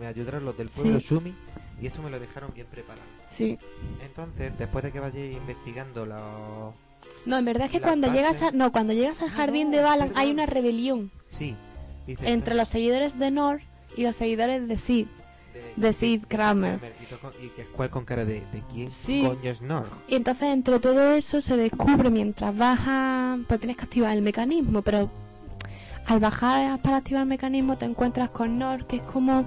me 0.00 0.06
ayudaron 0.06 0.44
los 0.44 0.56
del 0.58 0.68
pueblo 0.68 0.98
Sí. 0.98 1.06
Shumi 1.08 1.34
y 1.80 1.86
esto 1.86 2.02
me 2.02 2.10
lo 2.10 2.18
dejaron 2.18 2.52
bien 2.54 2.66
preparado. 2.66 3.06
Sí. 3.28 3.58
Entonces, 4.04 4.52
después 4.58 4.82
de 4.84 4.92
que 4.92 4.98
vayáis 5.00 5.36
investigando 5.36 6.04
los... 6.04 6.74
No, 7.26 7.36
en 7.38 7.44
verdad 7.44 7.66
es 7.66 7.72
que 7.72 7.80
cuando 7.80 8.12
llegas 8.12 8.42
a, 8.42 8.50
no, 8.52 8.72
cuando 8.72 8.92
llegas 8.92 9.22
al 9.22 9.30
jardín 9.30 9.70
no, 9.70 9.76
de 9.76 9.82
Balan 9.82 10.08
perdón. 10.08 10.22
hay 10.22 10.30
una 10.30 10.46
rebelión 10.46 11.10
Sí, 11.28 11.54
dice... 12.06 12.30
entre 12.30 12.54
los 12.54 12.68
seguidores 12.68 13.18
de 13.18 13.30
Nor 13.30 13.60
y 13.96 14.02
los 14.04 14.16
seguidores 14.16 14.66
de 14.66 14.78
Sid. 14.78 15.06
de 15.76 15.92
Sid 15.92 16.24
Kramer. 16.28 16.80
Y, 17.42 17.48
que 17.48 17.62
es 17.62 17.68
cual 17.68 17.90
con 17.90 18.04
cara 18.04 18.24
de, 18.24 18.40
de 18.40 18.62
quién 18.72 18.90
Sí. 18.90 19.22
coño 19.26 19.50
es 19.50 19.60
Nor. 19.60 19.86
Y 20.08 20.14
entonces 20.14 20.48
entre 20.48 20.78
todo 20.80 21.12
eso 21.14 21.40
se 21.40 21.56
descubre 21.56 22.08
mientras 22.10 22.56
bajas, 22.56 23.38
pues 23.48 23.60
tienes 23.60 23.76
que 23.76 23.84
activar 23.84 24.16
el 24.16 24.22
mecanismo, 24.22 24.82
pero 24.82 25.10
al 26.06 26.20
bajar 26.20 26.78
para 26.80 26.96
activar 26.98 27.22
el 27.22 27.28
mecanismo 27.28 27.76
te 27.76 27.84
encuentras 27.84 28.30
con 28.30 28.58
Nor, 28.58 28.86
que 28.86 28.96
es 28.96 29.02
como... 29.02 29.44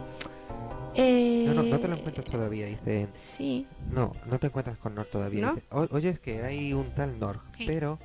Eh, 0.95 1.43
No, 1.47 1.53
no, 1.55 1.63
no 1.63 1.79
te 1.79 1.87
lo 1.87 1.95
encuentras 1.95 2.25
todavía, 2.25 2.65
dice... 2.67 3.07
Sí, 3.15 3.67
No, 3.91 4.11
no 4.29 4.39
te 4.39 4.47
encuentras 4.47 4.77
con 4.77 4.95
Nor 4.95 5.05
todavía. 5.05 5.41
¿No? 5.47 5.53
Dice, 5.55 5.65
"O- 5.71 5.87
oye, 5.91 6.09
es 6.09 6.19
que 6.19 6.43
hay 6.43 6.73
un 6.73 6.89
tal 6.91 7.19
Nor, 7.19 7.39
Sí. 7.57 7.65
pero 7.65 7.99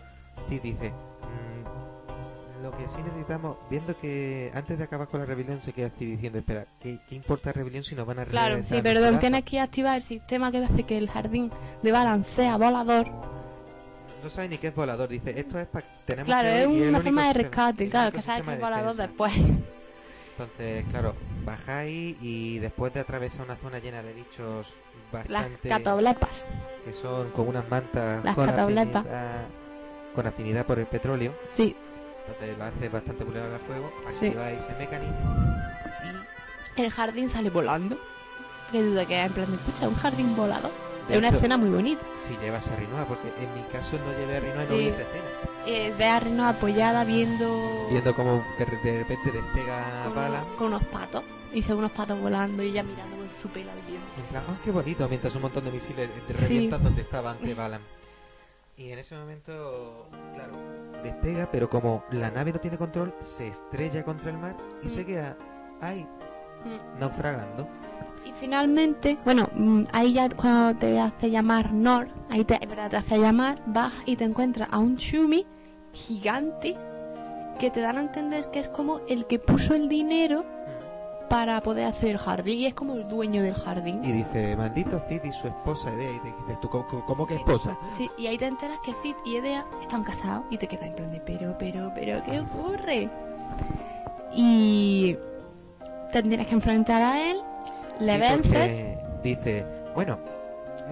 sí 0.49 0.58
dice, 0.58 0.91
"Mm, 0.91 2.62
lo 2.62 2.70
que 2.73 2.84
sí 2.89 3.02
necesitamos, 3.05 3.57
viendo 3.70 3.97
que 4.00 4.50
antes 4.55 4.78
de 4.78 4.84
acabar 4.84 5.08
con 5.08 5.20
la 5.20 5.26
rebelión 5.26 5.60
se 5.62 5.73
queda 5.73 5.89
así 5.89 6.05
diciendo, 6.05 6.39
espera, 6.39 6.67
¿qué, 6.81 6.99
qué 7.08 7.15
importa 7.15 7.52
rebelión 7.52 7.84
si 7.84 7.94
nos 7.94 8.07
van 8.07 8.18
a 8.18 8.25
claro, 8.25 8.57
sí, 8.65 8.81
perdón, 8.83 9.02
pedazos?". 9.02 9.20
tienes 9.20 9.44
que 9.44 9.60
activar 9.60 9.97
el 9.97 10.02
sistema 10.02 10.50
que 10.50 10.58
hace 10.58 10.83
que 10.84 10.99
el 10.99 11.08
jardín 11.08 11.50
de 11.83 11.92
Balan 11.92 12.25
sea 12.25 12.57
volador. 12.57 13.07
No 14.25 14.31
sabe 14.31 14.49
ni 14.49 14.58
qué 14.58 14.67
es 14.68 14.75
volador, 14.75 15.08
dice, 15.08 15.39
esto 15.39 15.60
es 15.60 15.67
para... 15.68 15.86
tenemos 16.07 16.26
Claro, 16.26 16.49
que 16.49 16.60
es 16.62 16.67
huir", 16.67 16.78
y 16.78 16.83
el 16.83 16.89
una 16.89 17.00
forma 17.00 17.26
de 17.28 17.33
rescate, 17.34 17.89
claro, 17.89 18.10
que 18.12 18.20
sabes 18.23 18.42
que 18.42 18.52
es 18.55 18.60
volador 18.60 18.94
defensa. 18.97 19.07
después. 19.07 19.33
Entonces, 20.39 20.84
claro, 20.91 21.17
bajáis 21.44 22.17
y 22.20 22.60
después 22.60 22.94
de 22.94 23.00
atravesar 23.00 23.42
una 23.44 23.57
zona 23.57 23.81
llena 23.81 24.05
de 24.05 24.12
bichos 24.12 24.73
Las 25.12 25.28
bastante... 25.28 25.68
catoblepas. 25.68 26.44
que 26.84 26.92
son 26.92 27.31
como 27.31 27.50
unas 27.50 27.68
mantas 27.68 28.25
Las 28.25 28.36
con 28.36 28.47
piedra 28.47 29.47
con 30.15 30.26
afinidad 30.28 30.65
por 30.65 30.78
el 30.78 30.86
petróleo, 30.86 31.34
Sí, 31.52 31.75
entonces 32.28 32.57
lo 32.57 32.65
hace 32.65 32.89
bastante 32.89 33.25
vulnerable 33.25 33.55
al 33.57 33.60
fuego, 33.62 33.92
Sí. 34.10 34.26
activa 34.26 34.50
ese 34.52 34.73
mecanismo 34.78 35.55
y 36.76 36.83
el 36.83 36.91
jardín 36.91 37.28
sale 37.28 37.50
volando. 37.50 37.99
Qué 38.70 38.83
duda 38.83 39.07
que 39.07 39.20
es, 39.20 39.26
en 39.26 39.33
plan 39.33 39.50
de 39.50 39.57
escucha, 39.57 39.89
un 39.89 39.94
jardín 39.97 40.36
volado. 40.36 40.70
De 41.08 41.14
Es 41.14 41.18
una 41.18 41.28
hecho- 41.28 41.36
escena 41.36 41.56
muy 41.56 41.70
bonita. 41.70 42.02
si 42.14 42.36
llevas 42.36 42.68
a 42.68 42.76
Rinoa, 42.76 43.06
porque 43.06 43.28
en 43.42 43.54
mi 43.54 43.62
caso 43.72 43.98
no 43.98 44.12
llevé 44.18 44.36
a 44.36 44.40
Rinoa 44.40 44.64
y 44.64 44.66
no 44.66 44.72
Sí. 44.72 44.78
vi 44.78 44.88
esa 44.88 45.00
escena. 45.02 45.24
Eh, 45.66 45.94
ve 45.98 46.04
a 46.06 46.20
Reno 46.20 46.46
apoyada 46.46 47.04
viendo, 47.04 47.88
Viendo 47.90 48.14
cómo 48.14 48.42
de, 48.58 48.64
de 48.90 48.98
repente 48.98 49.32
despega 49.32 50.02
con, 50.04 50.14
bala. 50.14 50.44
con 50.58 50.66
unos 50.68 50.84
patos. 50.84 51.22
Y 51.52 51.62
se 51.62 51.72
ve 51.72 51.78
unos 51.78 51.92
patos 51.92 52.20
volando 52.20 52.62
y 52.62 52.68
ella 52.68 52.82
mirando 52.82 53.16
con 53.16 53.28
su 53.40 53.48
pelo 53.48 53.70
al 53.70 53.80
viento. 53.82 54.06
En 54.18 54.24
plan, 54.26 54.42
"Ah, 54.48 54.54
qué 54.64 54.70
bonito, 54.70 55.08
mientras 55.08 55.34
un 55.34 55.42
montón 55.42 55.64
de 55.64 55.70
misiles 55.72 56.10
te 56.26 56.34
Sí. 56.34 56.42
revientan 56.54 56.84
donde 56.84 57.00
estaba 57.02 57.30
antes 57.30 57.56
Balan. 57.56 57.80
Y 58.76 58.92
en 58.92 58.98
ese 58.98 59.16
momento, 59.16 60.08
claro, 60.34 60.52
despega, 61.02 61.50
pero 61.50 61.68
como 61.70 62.04
la 62.12 62.30
nave 62.30 62.52
no 62.52 62.60
tiene 62.60 62.76
control, 62.78 63.14
se 63.20 63.48
estrella 63.48 64.04
contra 64.04 64.30
el 64.30 64.38
mar 64.38 64.56
y 64.82 64.86
Mm. 64.86 64.90
se 64.90 65.04
queda 65.06 65.36
ahí, 65.80 66.02
Mm. 66.64 67.00
naufragando. 67.00 67.66
Finalmente, 68.41 69.18
bueno, 69.25 69.49
mm, 69.55 69.84
ahí 69.92 70.12
ya 70.12 70.28
cuando 70.28 70.78
te 70.78 70.99
hace 71.00 71.31
llamar 71.31 71.73
Nor, 71.73 72.08
ahí 72.31 72.44
te, 72.44 72.58
te 72.58 72.97
hace 72.97 73.18
llamar, 73.18 73.62
vas 73.67 73.92
y 74.07 74.17
te 74.17 74.25
encuentras 74.25 74.68
a 74.70 74.78
un 74.78 74.97
Shumi 74.97 75.47
gigante 75.92 76.76
que 77.58 77.70
te 77.70 77.81
dan 77.81 77.99
a 77.99 78.02
entender 78.02 78.50
que 78.50 78.60
es 78.60 78.68
como 78.68 79.00
el 79.08 79.26
que 79.26 79.39
puso 79.39 79.75
el 79.75 79.89
dinero 79.89 80.44
para 81.28 81.60
poder 81.60 81.86
hacer 81.86 82.10
el 82.10 82.18
jardín 82.18 82.60
y 82.60 82.67
es 82.67 82.75
como 82.75 82.94
el 82.94 83.07
dueño 83.08 83.42
del 83.42 83.55
jardín. 83.55 84.02
Y 84.02 84.12
dice, 84.12 84.57
maldito 84.57 85.00
Cid 85.08 85.25
y 85.25 85.33
su 85.33 85.49
esposa 85.49 85.91
Edea. 85.91 86.10
Y 86.10 86.20
te 86.20 86.28
dices, 86.28 86.60
¿tú 86.60 86.68
cómo, 86.68 86.86
cómo 87.07 87.26
que 87.26 87.34
esposa? 87.34 87.76
Sí, 87.91 88.10
y 88.17 88.26
ahí 88.26 88.39
te 88.39 88.47
enteras 88.47 88.78
que 88.81 88.94
Cid 89.02 89.15
y 89.25 89.36
Edea 89.36 89.67
están 89.83 90.05
casados 90.05 90.44
y 90.50 90.57
te 90.57 90.67
quedas 90.67 90.86
en 90.86 90.94
plan 90.94 91.10
de, 91.10 91.20
pero, 91.20 91.57
pero, 91.58 91.92
pero, 91.94 92.23
¿qué 92.25 92.41
ocurre? 92.41 93.10
Y 94.34 95.17
te 96.12 96.23
tienes 96.23 96.47
que 96.47 96.55
enfrentar 96.55 97.02
a 97.02 97.20
él, 97.31 97.39
le 98.00 98.12
Sí, 98.14 98.18
vences. 98.20 98.84
Dice, 99.22 99.64
bueno, 99.94 100.18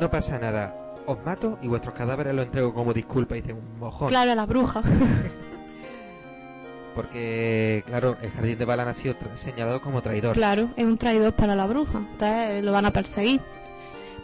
no 0.00 0.10
pasa 0.10 0.38
nada, 0.38 0.74
os 1.06 1.16
mato 1.24 1.58
y 1.62 1.68
vuestros 1.68 1.94
cadáveres 1.94 2.34
los 2.34 2.46
entrego 2.46 2.74
como 2.74 2.92
disculpa. 2.92 3.36
Y 3.36 3.40
dice, 3.42 3.52
un 3.54 3.78
mojón. 3.78 4.08
Claro, 4.08 4.34
la 4.34 4.46
bruja. 4.46 4.82
Porque, 6.94 7.82
claro, 7.86 8.16
el 8.22 8.30
jardín 8.30 8.58
de 8.58 8.64
Balan 8.64 8.88
ha 8.88 8.94
sido 8.94 9.14
señalado 9.34 9.82
como 9.82 10.00
traidor. 10.00 10.34
Claro, 10.34 10.70
es 10.76 10.84
un 10.84 10.96
traidor 10.96 11.34
para 11.34 11.54
la 11.54 11.66
bruja. 11.66 11.98
Entonces 11.98 12.64
lo 12.64 12.72
van 12.72 12.86
a 12.86 12.90
perseguir. 12.90 13.40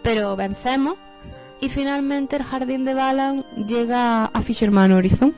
Pero 0.02 0.34
vencemos 0.36 0.94
y 1.60 1.68
finalmente 1.68 2.36
el 2.36 2.44
jardín 2.44 2.84
de 2.86 2.94
Balan 2.94 3.44
llega 3.68 4.24
a 4.24 4.42
Fisherman 4.42 4.90
Horizon. 4.92 5.34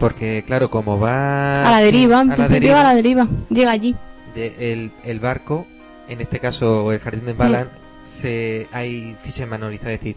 Porque, 0.00 0.42
claro, 0.46 0.68
como 0.68 0.98
va 0.98 1.66
a 1.66 1.70
la 1.70 1.78
deriva, 1.80 2.20
en 2.20 2.32
a 2.32 2.36
la 2.36 2.48
deriva, 2.48 2.80
a 2.80 2.84
la 2.84 2.94
deriva. 2.94 3.28
Llega 3.48 3.70
allí. 3.70 3.94
de- 4.34 4.72
el, 4.72 4.90
el 5.04 5.20
barco, 5.20 5.66
en 6.08 6.20
este 6.20 6.40
caso 6.40 6.92
el 6.92 7.00
jardín 7.00 7.26
de 7.26 7.32
Balan, 7.32 7.68
se 8.04 8.68
hay 8.72 9.16
Fisherman 9.24 9.62
Horizon, 9.62 9.88
es 9.88 9.98
decir, 10.00 10.16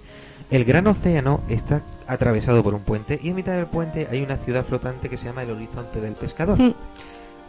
el 0.51 0.65
gran 0.65 0.87
océano 0.87 1.41
está 1.49 1.81
atravesado 2.07 2.63
por 2.63 2.73
un 2.73 2.81
puente 2.81 3.19
y 3.21 3.29
en 3.29 3.35
mitad 3.35 3.53
del 3.53 3.65
puente 3.67 4.07
hay 4.11 4.21
una 4.21 4.37
ciudad 4.37 4.65
flotante 4.65 5.09
que 5.09 5.17
se 5.17 5.25
llama 5.25 5.43
el 5.43 5.51
Horizonte 5.51 6.01
del 6.01 6.13
Pescador. 6.13 6.59
Mm. 6.59 6.73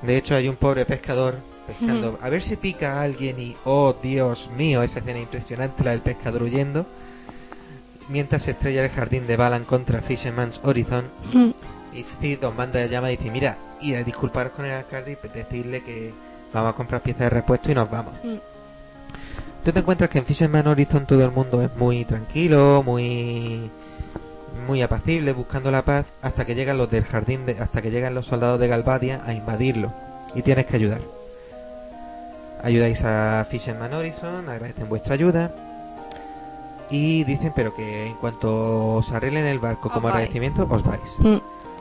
De 0.02 0.16
hecho, 0.16 0.34
hay 0.34 0.48
un 0.48 0.56
pobre 0.56 0.86
pescador 0.86 1.36
pescando, 1.66 2.18
a 2.20 2.28
ver 2.30 2.42
si 2.42 2.56
pica 2.56 2.94
a 2.94 3.02
alguien 3.02 3.38
y, 3.38 3.54
oh 3.64 3.94
Dios 4.02 4.50
mío, 4.56 4.82
esa 4.82 5.00
escena 5.00 5.20
impresionante, 5.20 5.84
la 5.84 5.90
del 5.92 6.00
pescador 6.00 6.42
huyendo. 6.42 6.86
Mientras 8.08 8.42
se 8.42 8.52
estrella 8.52 8.82
el 8.82 8.90
jardín 8.90 9.26
de 9.26 9.36
Balan 9.36 9.64
contra 9.64 10.00
Fisherman's 10.02 10.60
Horizon 10.64 11.04
Mm. 11.32 11.50
y 11.94 12.04
Cid 12.20 12.44
os 12.44 12.54
manda 12.54 12.84
llama 12.86 13.12
y 13.12 13.16
dice, 13.16 13.30
mira, 13.30 13.56
ir 13.80 13.96
a 13.96 14.02
disculparos 14.04 14.52
con 14.52 14.64
el 14.64 14.72
alcalde 14.72 15.18
y 15.22 15.28
decirle 15.28 15.82
que 15.82 16.12
vamos 16.52 16.72
a 16.72 16.76
comprar 16.76 17.00
piezas 17.00 17.22
de 17.22 17.30
repuesto 17.30 17.70
y 17.70 17.74
nos 17.74 17.90
vamos. 17.90 18.14
Mm. 18.22 18.36
Tú 19.64 19.72
te 19.72 19.80
encuentras 19.80 20.08
que 20.08 20.18
en 20.18 20.24
Fisherman 20.24 20.66
Horizon 20.66 21.06
todo 21.06 21.22
el 21.22 21.30
mundo 21.30 21.62
es 21.62 21.74
muy 21.76 22.04
tranquilo, 22.04 22.82
muy 22.84 23.70
muy 24.66 24.82
apacible, 24.82 25.32
buscando 25.32 25.70
la 25.70 25.82
paz, 25.82 26.06
hasta 26.22 26.44
que 26.44 26.54
llegan 26.54 26.78
los 26.78 26.90
del 26.90 27.04
jardín, 27.04 27.46
de, 27.46 27.52
hasta 27.60 27.82
que 27.82 27.90
llegan 27.90 28.14
los 28.14 28.26
soldados 28.26 28.60
de 28.60 28.68
Galvadia 28.68 29.20
a 29.24 29.32
invadirlo 29.32 29.92
y 30.34 30.42
tienes 30.42 30.66
que 30.66 30.76
ayudar. 30.76 31.00
Ayudáis 32.62 33.02
a 33.04 33.46
Fisherman 33.50 33.92
Horizon, 33.92 34.48
agradecen 34.48 34.88
vuestra 34.88 35.14
ayuda 35.14 35.50
y 36.90 37.24
dicen 37.24 37.52
pero 37.54 37.74
que 37.74 38.06
en 38.06 38.14
cuanto 38.16 38.96
os 38.96 39.12
arreglen 39.12 39.46
el 39.46 39.58
barco 39.58 39.88
Os 39.88 39.94
como 39.94 40.04
vais. 40.08 40.14
agradecimiento 40.16 40.66
os 40.68 40.84
vais. 40.84 41.00
Mm. 41.18 41.38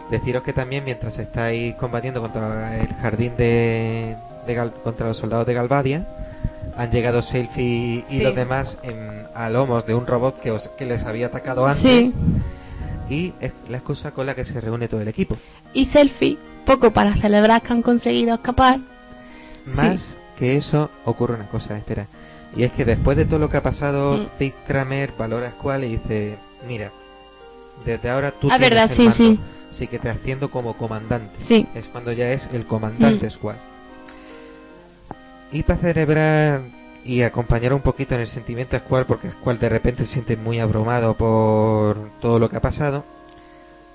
Deciros 0.09 0.43
que 0.43 0.53
también 0.53 0.83
mientras 0.83 1.19
estáis 1.19 1.75
combatiendo 1.75 2.21
contra 2.21 2.77
el 2.77 2.93
jardín 2.95 3.35
de, 3.35 4.15
de 4.49 4.55
Gal- 4.55 4.73
contra 4.83 5.07
los 5.07 5.17
soldados 5.17 5.45
de 5.45 5.53
Galvadia, 5.53 6.07
han 6.75 6.91
llegado 6.91 7.21
Selfie 7.21 8.03
y 8.09 8.17
Sí. 8.17 8.21
los 8.21 8.35
demás 8.35 8.77
en- 8.83 9.27
a 9.35 9.49
lomos 9.49 9.85
de 9.85 9.95
un 9.95 10.05
robot 10.07 10.39
que, 10.41 10.51
os, 10.51 10.67
que 10.69 10.85
les 10.85 11.05
había 11.05 11.27
atacado 11.27 11.65
antes. 11.65 11.79
Sí. 11.81 12.13
Y 13.09 13.33
es 13.41 13.53
la 13.69 13.77
excusa 13.77 14.11
con 14.11 14.25
la 14.25 14.35
que 14.35 14.45
se 14.45 14.59
reúne 14.61 14.87
todo 14.87 15.01
el 15.01 15.07
equipo. 15.07 15.37
Y 15.73 15.85
Selfie, 15.85 16.37
poco 16.65 16.91
para 16.91 17.15
celebrar 17.15 17.61
que 17.61 17.73
han 17.73 17.81
conseguido 17.81 18.35
escapar. 18.35 18.79
Más 19.65 20.15
que 20.37 20.57
eso, 20.57 20.89
ocurre 21.05 21.35
una 21.35 21.47
cosa, 21.47 21.77
espera. 21.77 22.07
Y 22.55 22.63
es 22.63 22.71
que 22.71 22.85
después 22.85 23.15
de 23.17 23.25
todo 23.25 23.39
lo 23.39 23.49
que 23.49 23.57
ha 23.57 23.63
pasado, 23.63 24.17
Mm. 24.17 24.25
Zig 24.37 24.53
Kramer 24.67 25.11
valora 25.17 25.47
a 25.47 25.51
Squall 25.51 25.83
y 25.83 25.89
dice: 25.97 26.37
Mira, 26.67 26.91
desde 27.85 28.09
ahora 28.09 28.31
tú 28.31 28.47
Ah, 28.51 28.57
tienes 28.57 28.69
verdad, 28.69 28.83
el 28.85 28.89
sí, 28.89 29.01
mando, 29.03 29.15
sí. 29.15 29.39
Así 29.71 29.87
que 29.87 29.99
te 29.99 30.09
asciendo 30.09 30.49
como 30.49 30.73
comandante. 30.75 31.33
Sí. 31.37 31.67
es 31.75 31.85
cuando 31.85 32.11
ya 32.11 32.31
es 32.31 32.49
el 32.53 32.65
comandante 32.65 33.27
Mm. 33.27 33.31
Squall. 33.31 33.57
Y 35.51 35.63
para 35.63 35.79
celebrar 35.79 36.61
y 37.03 37.23
acompañar 37.23 37.73
un 37.73 37.81
poquito 37.81 38.15
en 38.15 38.21
el 38.21 38.27
sentimiento 38.27 38.75
a 38.75 38.79
Squall, 38.79 39.05
porque 39.05 39.31
Squall 39.31 39.59
de 39.59 39.69
repente 39.69 40.05
se 40.05 40.13
siente 40.13 40.37
muy 40.37 40.59
abrumado 40.59 41.15
por 41.15 41.97
todo 42.21 42.39
lo 42.39 42.49
que 42.49 42.57
ha 42.57 42.61
pasado, 42.61 43.03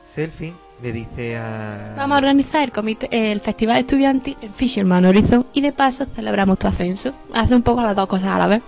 Selfie 0.08 0.54
le 0.82 0.92
dice 0.92 1.36
a... 1.36 1.94
Vamos 1.96 2.16
a 2.16 2.18
organizar 2.18 2.62
el, 2.62 2.72
comité, 2.72 3.08
el 3.32 3.40
festival 3.40 3.78
estudiantil 3.78 4.36
en 4.42 4.52
Fisherman 4.52 5.04
Horizon 5.04 5.46
y 5.52 5.60
de 5.60 5.72
paso 5.72 6.06
celebramos 6.14 6.58
tu 6.58 6.66
ascenso. 6.66 7.12
Hace 7.32 7.54
un 7.54 7.62
poco 7.62 7.82
las 7.82 7.94
dos 7.94 8.06
cosas 8.06 8.28
a 8.28 8.38
la 8.38 8.46
vez. 8.46 8.62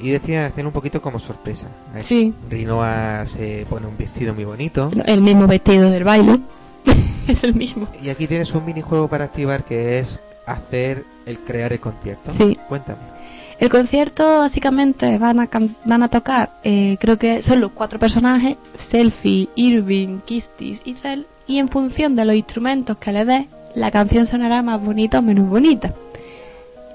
Y 0.00 0.10
decide 0.10 0.38
hacer 0.38 0.66
un 0.66 0.72
poquito 0.72 1.00
como 1.00 1.18
sorpresa. 1.18 1.68
Sí. 2.00 2.34
Rinoa 2.50 3.26
se 3.26 3.66
pone 3.68 3.86
un 3.86 3.96
vestido 3.96 4.34
muy 4.34 4.44
bonito. 4.44 4.90
El 5.06 5.22
mismo 5.22 5.46
vestido 5.46 5.90
del 5.90 6.04
baile. 6.04 6.40
es 7.28 7.44
el 7.44 7.54
mismo. 7.54 7.88
Y 8.02 8.08
aquí 8.08 8.26
tienes 8.26 8.52
un 8.54 8.64
minijuego 8.64 9.08
para 9.08 9.24
activar 9.24 9.64
que 9.64 10.00
es 10.00 10.20
hacer 10.46 11.04
el 11.26 11.38
crear 11.38 11.72
el 11.72 11.80
concierto. 11.80 12.32
Sí. 12.32 12.58
Cuéntame. 12.68 13.14
El 13.58 13.68
concierto 13.68 14.40
básicamente 14.40 15.16
van 15.18 15.38
a, 15.38 15.48
van 15.84 16.02
a 16.02 16.08
tocar, 16.08 16.50
eh, 16.64 16.96
creo 17.00 17.18
que 17.18 17.42
son 17.42 17.60
los 17.60 17.70
cuatro 17.72 17.98
personajes, 17.98 18.56
Selfie, 18.76 19.48
Irving, 19.54 20.18
Kistis 20.24 20.80
y 20.84 20.94
Cell, 20.94 21.24
y 21.46 21.58
en 21.58 21.68
función 21.68 22.16
de 22.16 22.24
los 22.24 22.34
instrumentos 22.34 22.98
que 22.98 23.12
le 23.12 23.24
des, 23.24 23.46
la 23.74 23.90
canción 23.90 24.26
sonará 24.26 24.62
más 24.62 24.82
bonita 24.82 25.20
o 25.20 25.22
menos 25.22 25.48
bonita. 25.48 25.94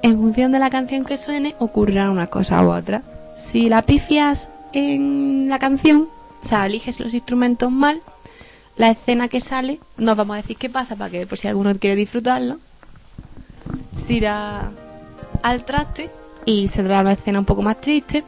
En 0.02 0.18
función 0.18 0.52
de 0.52 0.60
la 0.60 0.70
canción 0.70 1.06
que 1.06 1.18
suene, 1.18 1.56
ocurrirá 1.60 2.10
una 2.10 2.28
cosa 2.28 2.64
u 2.64 2.72
otra. 2.72 3.04
Si 3.36 3.70
la 3.70 3.82
pifias 3.82 4.50
en 4.74 5.48
la 5.50 5.60
canción, 5.60 6.08
o 6.42 6.46
sea, 6.46 6.66
eliges 6.66 7.00
los 7.00 7.14
instrumentos 7.14 7.72
mal, 7.72 8.02
la 8.78 8.92
escena 8.92 9.28
que 9.28 9.42
sale, 9.42 9.80
no 9.98 10.12
os 10.12 10.18
vamos 10.18 10.36
a 10.36 10.42
decir 10.42 10.58
qué 10.58 10.70
pasa 10.70 10.96
para 10.96 11.10
que 11.10 11.28
por 11.28 11.38
si 11.38 11.48
alguno 11.48 11.76
quiere 11.78 11.96
disfrutarlo, 11.96 12.60
se 13.96 14.14
irá 14.14 14.72
al 15.44 15.66
traste 15.66 16.10
y 16.46 16.68
se 16.68 16.82
verá 16.82 17.02
una 17.02 17.14
escena 17.14 17.40
un 17.40 17.46
poco 17.46 17.62
más 17.62 17.80
triste. 17.82 18.24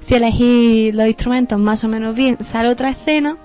Si 0.00 0.14
elegís 0.14 0.94
los 0.94 1.06
instrumentos 1.06 1.58
más 1.58 1.82
o 1.84 1.88
menos 1.88 2.14
bien, 2.14 2.38
sale 2.44 2.68
otra 2.68 2.90
escena. 2.90 3.36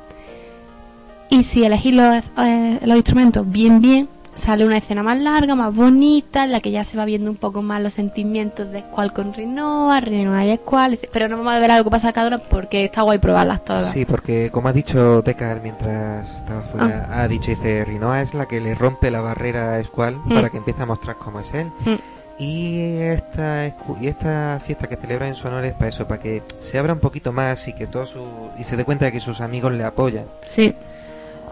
Y 1.29 1.43
si 1.43 1.63
elegís 1.63 1.93
los, 1.93 2.23
eh, 2.37 2.79
los 2.83 2.97
instrumentos 2.97 3.49
bien, 3.49 3.81
bien, 3.81 4.09
sale 4.39 4.65
una 4.65 4.77
escena 4.77 5.03
más 5.03 5.19
larga, 5.19 5.53
más 5.55 5.75
bonita, 5.75 6.43
en 6.45 6.51
la 6.51 6.59
que 6.61 6.71
ya 6.71 6.83
se 6.83 6.97
va 6.97 7.05
viendo 7.05 7.29
un 7.29 7.37
poco 7.37 7.61
más 7.61 7.81
los 7.81 7.93
sentimientos 7.93 8.71
de 8.71 8.81
Squall 8.81 9.13
con 9.13 9.33
Rinoa, 9.33 9.99
Rinoa 9.99 10.45
y 10.45 10.55
Squall. 10.57 10.97
Pero 11.13 11.27
no 11.27 11.37
vamos 11.37 11.53
a 11.53 11.59
ver 11.59 11.71
algo 11.71 11.89
para 11.89 12.11
cada 12.13 12.27
una 12.27 12.37
porque 12.39 12.85
está 12.85 13.01
guay 13.03 13.19
probarlas 13.19 13.63
todas. 13.63 13.91
Sí, 13.91 14.05
porque 14.05 14.49
como 14.51 14.69
ha 14.69 14.73
dicho 14.73 15.21
Decar 15.21 15.61
mientras 15.61 16.27
estaba 16.35 16.61
fuera, 16.63 17.07
Ah. 17.11 17.21
ha 17.21 17.27
dicho, 17.27 17.51
dice, 17.51 17.85
Rinoa 17.85 18.21
es 18.21 18.33
la 18.33 18.47
que 18.47 18.59
le 18.59 18.73
rompe 18.75 19.11
la 19.11 19.21
barrera 19.21 19.75
a 19.75 19.83
Squall 19.83 20.17
Mm. 20.25 20.33
para 20.33 20.49
que 20.49 20.57
empiece 20.57 20.81
a 20.81 20.85
mostrar 20.85 21.15
cómo 21.17 21.39
es 21.41 21.53
él. 21.53 21.67
Mm. 21.85 21.95
Y 22.41 22.99
esta, 23.01 23.67
y 23.99 24.07
esta 24.07 24.61
fiesta 24.65 24.87
que 24.87 24.95
celebra 24.95 25.27
en 25.27 25.35
su 25.35 25.47
honor 25.47 25.65
es 25.65 25.73
para 25.73 25.89
eso, 25.89 26.07
para 26.07 26.21
que 26.21 26.41
se 26.59 26.79
abra 26.79 26.93
un 26.93 26.99
poquito 26.99 27.33
más 27.33 27.67
y 27.67 27.73
que 27.73 27.85
todo 27.85 28.05
su, 28.07 28.23
y 28.57 28.63
se 28.63 28.77
dé 28.77 28.85
cuenta 28.85 29.03
de 29.05 29.11
que 29.11 29.19
sus 29.19 29.41
amigos 29.41 29.73
le 29.73 29.83
apoyan. 29.83 30.23
Sí. 30.47 30.73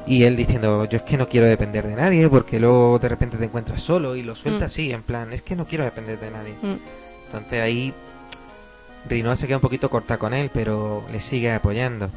Y 0.07 0.23
él 0.23 0.37
diciendo, 0.37 0.85
yo 0.85 0.97
es 0.97 1.03
que 1.03 1.17
no 1.17 1.27
quiero 1.27 1.47
depender 1.47 1.85
de 1.85 1.95
nadie, 1.95 2.29
porque 2.29 2.59
luego 2.59 2.97
de 2.97 3.09
repente 3.09 3.37
te 3.37 3.45
encuentras 3.45 3.81
solo 3.83 4.15
y 4.15 4.23
lo 4.23 4.35
suelta 4.35 4.63
Mm. 4.65 4.67
así, 4.67 4.91
en 4.91 5.03
plan, 5.03 5.33
es 5.33 5.41
que 5.41 5.55
no 5.55 5.65
quiero 5.65 5.83
depender 5.83 6.17
de 6.19 6.31
nadie. 6.31 6.53
Mm. 6.61 6.75
Entonces 7.25 7.61
ahí 7.61 7.93
Rinoa 9.09 9.35
se 9.35 9.47
queda 9.47 9.57
un 9.57 9.61
poquito 9.61 9.89
corta 9.89 10.17
con 10.17 10.33
él, 10.33 10.49
pero 10.53 11.03
le 11.11 11.19
sigue 11.19 11.51
apoyando. 11.51 12.09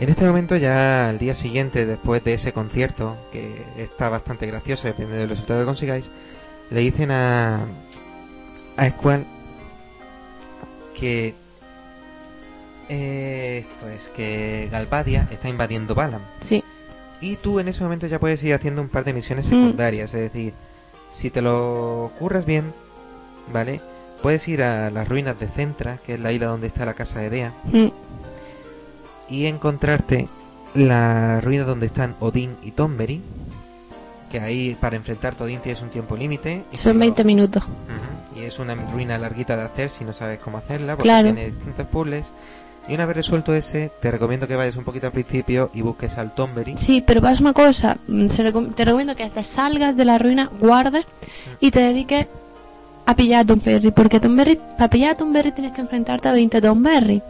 En 0.00 0.08
este 0.08 0.24
momento 0.24 0.56
ya 0.56 1.08
al 1.08 1.18
día 1.18 1.34
siguiente, 1.34 1.86
después 1.86 2.22
de 2.24 2.34
ese 2.34 2.52
concierto, 2.52 3.16
que 3.32 3.62
está 3.76 4.08
bastante 4.08 4.46
gracioso, 4.46 4.86
depende 4.88 5.16
del 5.16 5.28
resultado 5.30 5.60
que 5.60 5.66
consigáis, 5.66 6.10
le 6.70 6.80
dicen 6.80 7.10
a, 7.10 7.60
a 8.76 8.88
Squall 8.90 9.24
que 10.98 11.34
eh, 12.88 13.64
esto 13.68 13.88
es 13.88 14.08
que 14.14 14.68
Galvadia 14.70 15.26
está 15.30 15.48
invadiendo 15.48 15.94
Balam. 15.94 16.22
Sí. 16.40 16.62
Y 17.20 17.36
tú 17.36 17.58
en 17.60 17.68
ese 17.68 17.82
momento 17.82 18.06
ya 18.06 18.18
puedes 18.20 18.42
ir 18.42 18.54
haciendo 18.54 18.80
un 18.82 18.88
par 18.88 19.04
de 19.04 19.12
misiones 19.12 19.46
Mm. 19.46 19.50
secundarias, 19.50 20.14
es 20.14 20.20
decir, 20.32 20.52
si 21.12 21.30
te 21.30 21.42
lo 21.42 22.10
curras 22.18 22.46
bien, 22.46 22.72
¿vale? 23.52 23.80
Puedes 24.22 24.46
ir 24.48 24.62
a 24.62 24.90
las 24.90 25.08
ruinas 25.08 25.38
de 25.38 25.48
Centra, 25.48 25.98
que 26.04 26.14
es 26.14 26.20
la 26.20 26.32
isla 26.32 26.46
donde 26.46 26.66
está 26.68 26.84
la 26.86 26.94
casa 26.94 27.20
de 27.20 27.30
Dea, 27.30 27.52
Mm. 27.64 27.86
y 29.28 29.46
encontrarte 29.46 30.28
la 30.74 31.40
ruina 31.40 31.64
donde 31.64 31.86
están 31.86 32.14
Odín 32.20 32.56
y 32.62 32.70
Tomberry, 32.72 33.20
que 34.30 34.40
ahí 34.40 34.76
para 34.80 34.96
enfrentarte 34.96 35.42
a 35.42 35.46
Odín 35.46 35.60
tienes 35.60 35.80
un 35.82 35.88
tiempo 35.88 36.16
límite. 36.16 36.64
si 36.70 36.76
Son 36.76 36.94
no- 36.94 37.00
20 37.00 37.24
minutos. 37.24 37.62
Y 38.36 38.42
es 38.42 38.58
una 38.60 38.74
ruina 38.74 39.18
larguita 39.18 39.56
de 39.56 39.62
hacer 39.62 39.90
si 39.90 40.04
no 40.04 40.12
sabes 40.12 40.38
cómo 40.38 40.58
hacerla, 40.58 40.94
porque 40.94 41.08
Claro. 41.08 41.24
tiene 41.32 41.46
distintos 41.46 41.86
puzzles. 41.86 42.30
Y 42.88 42.94
una 42.94 43.04
vez 43.06 43.16
resuelto 43.16 43.54
ese, 43.54 43.90
te 44.00 44.10
recomiendo 44.10 44.48
que 44.48 44.56
vayas 44.56 44.76
un 44.76 44.84
poquito 44.84 45.06
al 45.06 45.12
principio 45.12 45.70
y 45.74 45.82
busques 45.82 46.16
al 46.16 46.34
Tomberry. 46.34 46.76
Sí, 46.78 47.02
pero 47.06 47.20
pasa 47.20 47.42
una 47.42 47.52
cosa. 47.52 47.98
mm, 48.06 48.26
te 48.28 48.84
recomiendo 48.84 49.14
que 49.14 49.28
te 49.28 49.44
salgas 49.44 49.96
de 49.96 50.04
la 50.06 50.16
ruina, 50.18 50.50
guardes 50.58 51.04
y 51.60 51.70
te 51.70 51.80
dediques 51.80 52.26
a 53.04 53.14
pillar 53.14 53.40
a 53.40 53.44
Tom 53.44 53.58
Berry. 53.62 53.90
Porque 53.90 54.20
Tom 54.20 54.36
Berry, 54.36 54.58
para 54.76 54.88
pillar 54.88 55.12
a 55.12 55.16
Tom 55.16 55.32
Berry 55.32 55.52
tienes 55.52 55.72
que 55.72 55.80
enfrentarte 55.80 56.28
a 56.28 56.32
20 56.32 56.60
Tom 56.60 56.82
Berry 56.82 57.22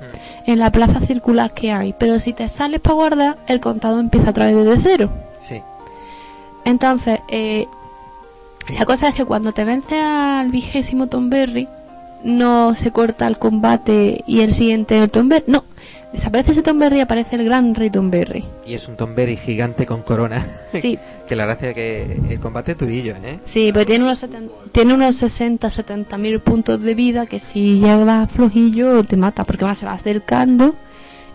en 0.47 0.59
la 0.59 0.71
plaza 0.71 1.01
circular 1.01 1.53
que 1.53 1.73
hay. 1.73 1.95
Pero 1.99 2.19
si 2.21 2.33
te 2.33 2.49
sales 2.49 2.81
para 2.81 2.95
guardar, 2.95 3.39
el 3.49 3.61
contado 3.61 3.99
empieza 3.99 4.31
otra 4.31 4.47
vez 4.47 4.57
desde 4.57 4.81
cero. 4.81 5.11
Sí. 5.41 5.61
Entonces, 6.65 7.21
eh, 7.29 7.67
la 8.77 8.85
cosa 8.87 9.09
es 9.09 9.15
que 9.15 9.25
cuando 9.25 9.53
te 9.53 9.65
vence 9.65 10.01
al 10.01 10.51
vigésimo 10.51 11.07
Tom 11.07 11.31
Berry, 11.31 11.69
no 12.25 12.75
se 12.75 12.91
corta 12.91 13.27
el 13.27 13.39
combate 13.39 14.23
y 14.27 14.41
el 14.41 14.55
siguiente 14.55 14.99
el 14.99 15.11
Tom 15.11 15.29
Berry. 15.29 15.45
No, 15.47 15.65
desaparece 16.13 16.53
ese 16.53 16.63
Tom 16.63 16.79
Berry 16.79 16.99
y 16.99 17.01
aparece 17.01 17.37
el 17.37 17.45
gran 17.45 17.75
rey 17.75 17.91
Tom 17.91 18.11
Berry. 18.11 18.45
Y 18.67 18.75
es 18.75 18.89
un 18.89 18.97
Tomberry 18.97 19.37
gigante 19.37 19.87
con 19.87 20.03
corona. 20.03 20.47
Sí, 20.67 20.99
que 21.29 21.37
la 21.37 21.45
gracia 21.47 21.71
es 21.71 21.75
que 21.75 22.21
el 22.31 22.41
combate 22.41 22.73
es 22.73 22.79
durillo, 22.79 23.15
¿eh? 23.25 23.39
sí, 23.45 23.71
pero 23.73 23.87
tiene 23.87 24.05
unos, 24.05 24.23
seten- 24.23 24.51
tiene 24.73 24.95
unos 24.95 25.17
60, 25.17 25.69
70 25.71 26.19
mil 26.19 26.41
puntos 26.41 26.81
de 26.83 26.95
vida 26.95 27.27
que 27.27 27.39
si 27.39 27.79
llevas 27.79 28.31
flojillo 28.31 29.03
te 29.05 29.17
mata 29.17 29.45
porque 29.45 29.65
más 29.65 29.79
se 29.79 29.87
va 29.87 29.93
acercando 29.93 30.75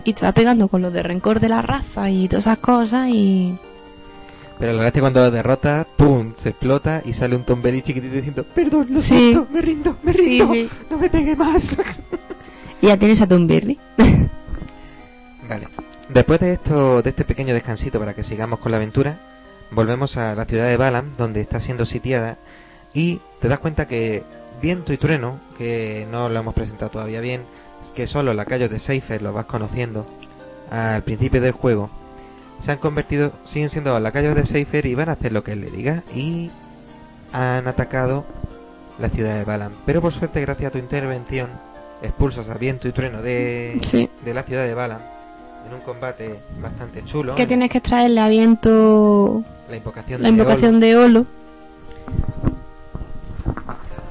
y 0.04 0.14
te 0.14 0.26
va 0.26 0.32
pegando 0.34 0.68
con 0.68 0.82
lo 0.82 0.92
de 0.92 1.02
rencor 1.04 1.40
de 1.40 1.50
la 1.50 1.62
raza 1.62 2.10
y 2.10 2.28
todas 2.28 2.46
esas 2.46 2.58
cosas 2.60 3.10
y... 3.10 3.56
Pero 4.60 4.74
la 4.74 4.84
gracia 4.84 5.02
cuando 5.02 5.22
lo 5.22 5.32
derrota, 5.32 5.86
¡pum! 5.98 6.34
Se 6.36 6.50
explota 6.50 7.02
y 7.06 7.14
sale 7.14 7.36
un 7.36 7.44
Tomberry 7.44 7.82
chiquitito 7.82 8.14
diciendo 8.16 8.46
Perdón, 8.56 8.88
lo 8.92 9.02
Sí. 9.02 9.18
siento, 9.18 9.48
me 9.52 9.62
rindo, 9.62 9.98
me 10.04 10.14
rindo, 10.14 10.54
sí. 10.54 10.70
no 10.90 10.98
me 10.98 11.10
pegue 11.10 11.36
más. 11.36 11.78
y 12.82 12.88
ya 12.88 12.98
tienes 12.98 13.22
a 13.22 13.28
Tom. 13.28 13.48
Vale. 15.50 15.68
Después 16.10 16.40
de 16.40 16.54
esto, 16.54 17.02
de 17.02 17.10
este 17.10 17.26
pequeño 17.26 17.54
descansito 17.54 18.00
para 18.00 18.14
que 18.14 18.24
sigamos 18.24 18.60
con 18.60 18.72
la 18.72 18.78
aventura, 18.78 19.18
volvemos 19.72 20.18
a 20.18 20.36
la 20.36 20.46
ciudad 20.46 20.68
de 20.68 20.78
Balam, 20.78 21.16
donde 21.18 21.42
está 21.42 21.60
siendo 21.60 21.86
sitiada, 21.86 22.38
y 22.94 23.20
te 23.42 23.48
das 23.48 23.60
cuenta 23.60 23.88
que 23.88 24.24
Viento 24.62 24.94
y 24.94 24.98
Trueno, 24.98 25.40
que 25.58 26.08
no 26.12 26.30
lo 26.30 26.40
hemos 26.40 26.54
presentado 26.54 26.92
todavía 26.92 27.20
bien, 27.22 27.42
que 27.96 28.06
son 28.08 28.26
los 28.26 28.36
lacayos 28.36 28.70
de 28.70 28.80
Seifer, 28.80 29.22
los 29.22 29.34
vas 29.34 29.46
conociendo 29.46 30.06
al 30.72 31.02
principio 31.04 31.42
del 31.42 31.52
juego, 31.54 31.90
se 32.64 32.72
han 32.72 32.78
convertido, 32.78 33.32
siguen 33.44 33.70
siendo 33.70 33.92
los 33.92 34.02
lacayos 34.02 34.36
de 34.36 34.46
Seifer 34.46 34.86
y 34.86 34.96
van 34.96 35.10
a 35.10 35.14
hacer 35.14 35.34
lo 35.34 35.44
que 35.44 35.52
él 35.52 35.62
le 35.62 35.70
diga, 35.70 36.04
y 36.16 36.50
han 37.34 37.68
atacado 37.68 38.24
la 39.00 39.10
ciudad 39.10 39.36
de 39.36 39.44
Balam. 39.44 39.72
Pero 39.86 40.02
por 40.02 40.14
suerte, 40.14 40.40
gracias 40.42 40.70
a 40.70 40.72
tu 40.72 40.78
intervención, 40.78 41.50
expulsas 42.02 42.48
a 42.50 42.54
Viento 42.54 42.88
y 42.88 42.92
Trueno 42.94 43.22
de, 43.22 43.80
Sí. 43.84 44.10
de 44.24 44.34
la 44.34 44.44
ciudad 44.44 44.64
de 44.64 44.74
Balam 44.74 45.00
en 45.68 45.74
un 45.74 45.82
combate 45.82 46.36
bastante 46.62 47.04
chulo. 47.04 47.36
Que 47.36 47.46
tienes 47.48 47.70
que 47.70 47.80
extraerle 47.80 48.20
a 48.22 48.28
viento 48.28 49.44
La 49.70 49.76
invocación 49.78 50.22
la 50.22 50.86
de 50.86 50.96
Olo. 50.98 51.26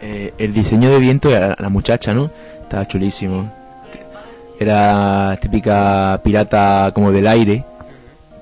Eh, 0.00 0.34
el 0.38 0.52
diseño 0.52 0.90
de 0.90 0.98
viento 0.98 1.28
de 1.30 1.40
la, 1.40 1.56
la 1.58 1.68
muchacha, 1.68 2.12
¿no? 2.12 2.30
Estaba 2.62 2.86
chulísimo. 2.86 3.52
Era 4.58 5.38
típica 5.40 6.20
pirata 6.24 6.90
como 6.94 7.12
del 7.12 7.26
aire, 7.26 7.64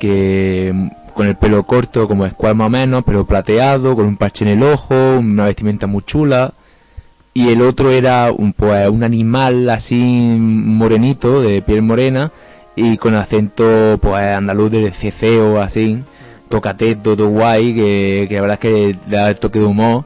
que 0.00 0.72
mm, 0.74 0.88
con 1.14 1.28
el 1.28 1.36
pelo 1.36 1.62
corto 1.64 2.08
como 2.08 2.28
Squall 2.28 2.56
más 2.56 2.66
o 2.66 2.70
menos, 2.70 3.04
pero 3.06 3.26
plateado, 3.26 3.94
con 3.94 4.06
un 4.06 4.16
parche 4.16 4.44
en 4.44 4.50
el 4.50 4.62
ojo, 4.64 4.94
una 5.18 5.44
vestimenta 5.44 5.86
muy 5.86 6.02
chula. 6.02 6.54
Y 7.32 7.50
el 7.50 7.62
otro 7.62 7.90
era 7.90 8.32
un, 8.32 8.52
pues, 8.52 8.88
un 8.88 9.04
animal 9.04 9.70
así 9.70 9.96
morenito, 10.38 11.40
de 11.42 11.62
piel 11.62 11.82
morena, 11.82 12.32
y 12.74 12.96
con 12.96 13.14
acento 13.14 13.98
pues 14.02 14.24
andaluz 14.24 14.70
de 14.72 14.90
ceceo 14.92 15.60
así, 15.60 16.02
tocateto, 16.48 17.16
todo 17.16 17.28
guay, 17.28 17.74
que, 17.74 18.28
la 18.30 18.40
verdad 18.40 18.58
es 18.60 18.60
que 18.60 18.96
da 19.06 19.28
el 19.30 19.36
toque 19.38 19.60
de 19.60 19.66
humor. 19.66 20.04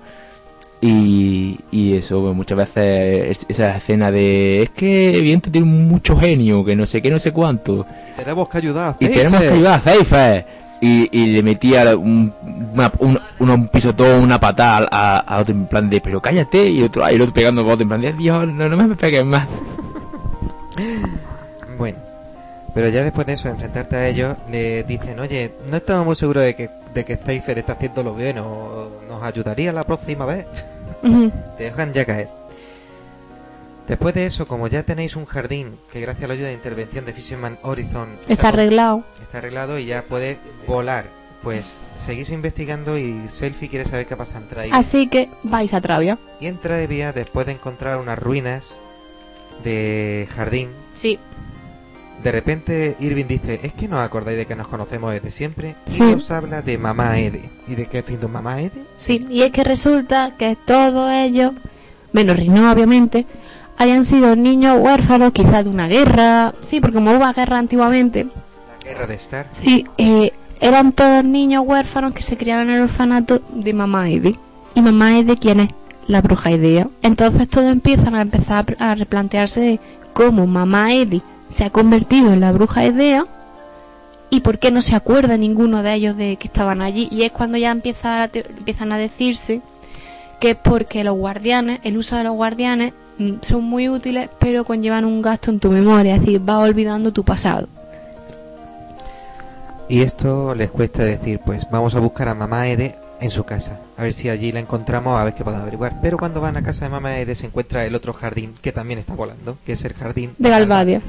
Y, 0.87 1.59
y 1.71 1.95
eso, 1.97 2.21
pues, 2.21 2.35
muchas 2.37 2.59
veces 2.59 3.31
es- 3.39 3.47
esa 3.49 3.75
escena 3.77 4.11
de 4.11 4.65
es 4.65 4.71
que 4.71 5.19
Viento 5.23 5.51
tiene 5.51 5.67
mucho 5.67 6.15
genio, 6.15 6.63
que 6.63 6.77
no 6.77 6.85
sé 6.85 7.01
qué, 7.01 7.11
no 7.11 7.19
sé 7.19 7.33
cuánto. 7.33 7.87
Tenemos 8.17 8.49
que 8.51 8.59
ayudar. 8.59 8.97
Y 9.01 9.09
tenemos 9.09 9.41
que 9.41 9.49
ayudar 9.49 9.79
a 9.79 9.81
Seifer. 9.81 10.45
Y, 10.83 11.09
y 11.19 11.27
le 11.33 11.43
metía 11.43 11.97
un, 11.97 12.31
una, 12.75 12.93
un, 12.99 13.19
un 13.39 13.69
pisotón, 13.69 14.23
una 14.25 14.39
patada 14.39 14.87
a, 14.91 15.17
a 15.21 15.41
otro 15.41 15.55
en 15.55 15.65
plan 15.67 15.89
de, 15.89 16.03
pero 16.03 16.21
cállate. 16.21 16.69
Y 16.69 16.83
otro, 16.83 17.09
y 17.11 17.15
el 17.15 17.23
otro 17.23 17.33
pegando 17.33 17.63
a 17.63 17.65
otro 17.65 17.83
en 17.85 17.89
plan 17.89 18.01
de, 18.03 18.13
Dios, 18.13 18.47
no, 18.49 18.69
no 18.69 18.77
me 18.89 18.95
pegues 18.95 19.25
más. 19.25 19.49
Bueno, 21.79 21.99
pero 22.75 22.89
ya 22.89 23.03
después 23.03 23.27
de 23.27 23.33
eso, 23.35 23.49
enfrentarte 23.49 23.97
a 23.97 24.09
ellos, 24.09 24.37
le 24.51 24.85
dicen, 24.85 25.19
oye, 25.19 25.53
no 25.71 25.77
estamos 25.77 26.07
muy 26.07 26.15
seguros 26.17 26.45
de 26.45 26.55
que, 26.55 26.71
de 26.95 27.05
que 27.05 27.17
Seifer 27.17 27.59
está 27.59 27.73
haciéndolo 27.73 28.15
bien 28.15 28.39
o 28.39 28.89
nos 29.09 29.23
ayudaría 29.23 29.73
la 29.73 29.83
próxima 29.85 30.25
vez. 30.27 30.47
Te 31.59 31.65
dejan 31.65 31.93
ya 31.93 32.05
caer. 32.05 32.29
Después 33.89 34.15
de 34.15 34.25
eso, 34.27 34.47
como 34.49 34.67
ya 34.69 34.83
tenéis 34.83 35.15
un 35.15 35.27
jardín 35.27 35.77
que 35.93 36.01
gracias 36.01 36.25
a 36.25 36.29
la 36.29 36.35
ayuda 36.35 36.47
de 36.49 36.55
intervención 36.55 37.05
de 37.05 37.13
Fisherman 37.13 37.59
Horizon 37.63 38.09
Está 38.29 38.49
arreglado. 38.49 39.05
está 39.23 39.39
arreglado 39.39 39.79
y 39.79 39.85
ya 39.85 40.03
puede 40.05 40.39
volar, 40.67 41.05
pues 41.43 41.81
seguís 41.99 42.31
investigando 42.31 42.97
y 42.97 43.29
Selfie 43.29 43.69
quiere 43.69 43.85
saber 43.85 44.07
qué 44.07 44.17
pasa 44.17 44.39
en 44.39 44.49
Traivia. 44.49 44.75
Así 44.77 45.07
que 45.09 45.29
vais 45.43 45.75
a 45.75 45.83
Travia. 45.83 46.17
Y 46.41 46.47
en 46.47 46.57
Traivia, 46.59 47.13
después 47.13 47.45
de 47.45 47.53
encontrar 47.53 47.99
unas 47.99 48.19
ruinas 48.19 48.77
de 49.63 50.27
jardín, 50.35 50.71
Sí. 50.95 51.19
De 52.23 52.33
repente 52.33 52.97
Irving 53.01 53.27
dice, 53.27 53.61
es 53.63 53.73
que 53.75 53.89
no 53.89 53.97
os 53.97 54.03
acordáis 54.03 54.39
de 54.39 54.47
que 54.47 54.57
nos 54.57 54.69
conocemos 54.69 55.13
desde 55.13 55.31
siempre. 55.31 55.75
Sí. 55.87 56.05
Y 56.05 56.15
os 56.15 56.31
habla 56.31 56.63
de 56.63 56.79
Mamá 56.79 57.19
Ede. 57.19 57.43
¿Y 57.69 57.75
de 57.75 57.87
qué 57.87 57.99
estoy 57.99 58.15
diciendo 58.17 58.29
Mamá 58.29 58.61
Ede? 58.61 58.83
Sí, 58.97 59.27
y 59.29 59.43
es 59.43 59.51
que 59.51 59.65
resulta 59.65 60.33
que 60.39 60.57
todos 60.65 61.11
ellos, 61.13 61.53
menos 62.13 62.37
Rino 62.37 62.71
obviamente, 62.71 63.27
hayan 63.77 64.05
sido 64.05 64.37
niños 64.37 64.79
huérfanos 64.81 65.33
quizás 65.33 65.65
de 65.65 65.71
una 65.71 65.89
guerra. 65.89 66.55
Sí, 66.63 66.81
porque 66.81 66.95
como 66.95 67.13
hubo 67.13 67.33
guerra 67.33 67.59
antiguamente, 67.59 68.27
La 68.85 68.91
guerra 68.91 69.07
de 69.07 69.15
Star. 69.15 69.47
sí, 69.51 69.87
eh, 69.99 70.33
eran 70.61 70.93
todos 70.93 71.25
niños 71.25 71.65
huérfanos 71.67 72.15
que 72.15 72.23
se 72.23 72.37
criaron 72.39 72.71
en 72.71 72.77
el 72.77 72.83
orfanato 72.83 73.43
de 73.53 73.75
Mamá 73.75 74.09
Ede. 74.09 74.39
¿Y 74.75 74.81
Mamá 74.81 75.19
Ede 75.19 75.37
quién 75.37 75.61
es? 75.61 75.71
La 76.07 76.21
bruja 76.21 76.51
Idea. 76.51 76.89
Entonces 77.03 77.49
todos 77.49 77.71
empiezan 77.71 78.15
a 78.15 78.23
empezar 78.23 78.77
a 78.79 78.95
replantearse 78.95 79.81
cómo 80.13 80.47
Mamá 80.47 80.93
Ede 80.93 81.21
se 81.55 81.65
ha 81.65 81.71
convertido 81.71 82.33
en 82.33 82.41
la 82.41 82.51
bruja 82.51 82.85
Idea 82.85 83.27
y 84.29 84.41
por 84.41 84.59
qué 84.59 84.73
no 84.73 84.83
se 84.83 84.97
acuerda 84.97 85.37
ninguno 85.37 85.85
de 85.85 85.95
ellos 85.95 86.17
de 86.17 86.37
que 86.37 86.49
estaban 86.49 86.83
allí. 86.83 87.07
Y 87.13 87.23
es 87.23 87.31
cuando 87.31 87.57
ya 87.57 87.71
empieza 87.71 88.25
a 88.25 88.25
empiezan 88.25 88.91
a 88.91 88.99
decirse 88.99 89.63
que 90.41 90.51
es 90.51 90.57
porque 90.57 91.05
los 91.05 91.17
guardianes, 91.17 91.79
el 91.85 91.97
uso 91.97 92.17
de 92.17 92.25
los 92.25 92.35
guardianes 92.35 92.93
mm, 93.19 93.35
son 93.43 93.63
muy 93.63 93.89
útiles, 93.89 94.31
pero 94.41 94.65
conllevan 94.65 95.05
un 95.05 95.23
gasto 95.23 95.53
en 95.53 95.61
tu 95.61 95.71
memoria, 95.71 96.17
es 96.17 96.23
decir, 96.23 96.41
vas 96.41 96.59
olvidando 96.59 97.13
tu 97.13 97.23
pasado. 97.23 97.69
Y 99.89 100.03
esto 100.03 100.57
les 100.57 100.71
cuesta 100.71 101.05
decir, 101.05 101.39
pues 101.39 101.69
vamos 101.71 101.95
a 101.95 102.01
buscar 102.01 102.29
a 102.29 102.35
Mamá 102.35 102.67
Ede 102.67 102.97
en 103.21 103.31
su 103.31 103.45
casa. 103.45 103.79
A 103.97 104.03
ver 104.03 104.13
si 104.13 104.29
allí 104.29 104.51
la 104.51 104.59
encontramos, 104.59 105.17
a 105.17 105.23
ver 105.23 105.35
qué 105.35 105.45
podemos 105.45 105.63
averiguar. 105.63 106.01
Pero 106.03 106.19
cuando 106.19 106.41
van 106.41 106.57
a 106.57 106.65
casa 106.65 106.87
de 106.87 106.91
Mamá 106.91 107.21
Ede 107.21 107.37
se 107.37 107.47
encuentra 107.47 107.85
el 107.85 107.95
otro 107.95 108.13
jardín 108.13 108.55
que 108.61 108.73
también 108.73 108.99
está 108.99 109.15
volando, 109.15 109.57
que 109.65 109.75
es 109.75 109.85
el 109.85 109.93
jardín 109.93 110.35
De 110.39 110.51
Galvadia. 110.51 111.01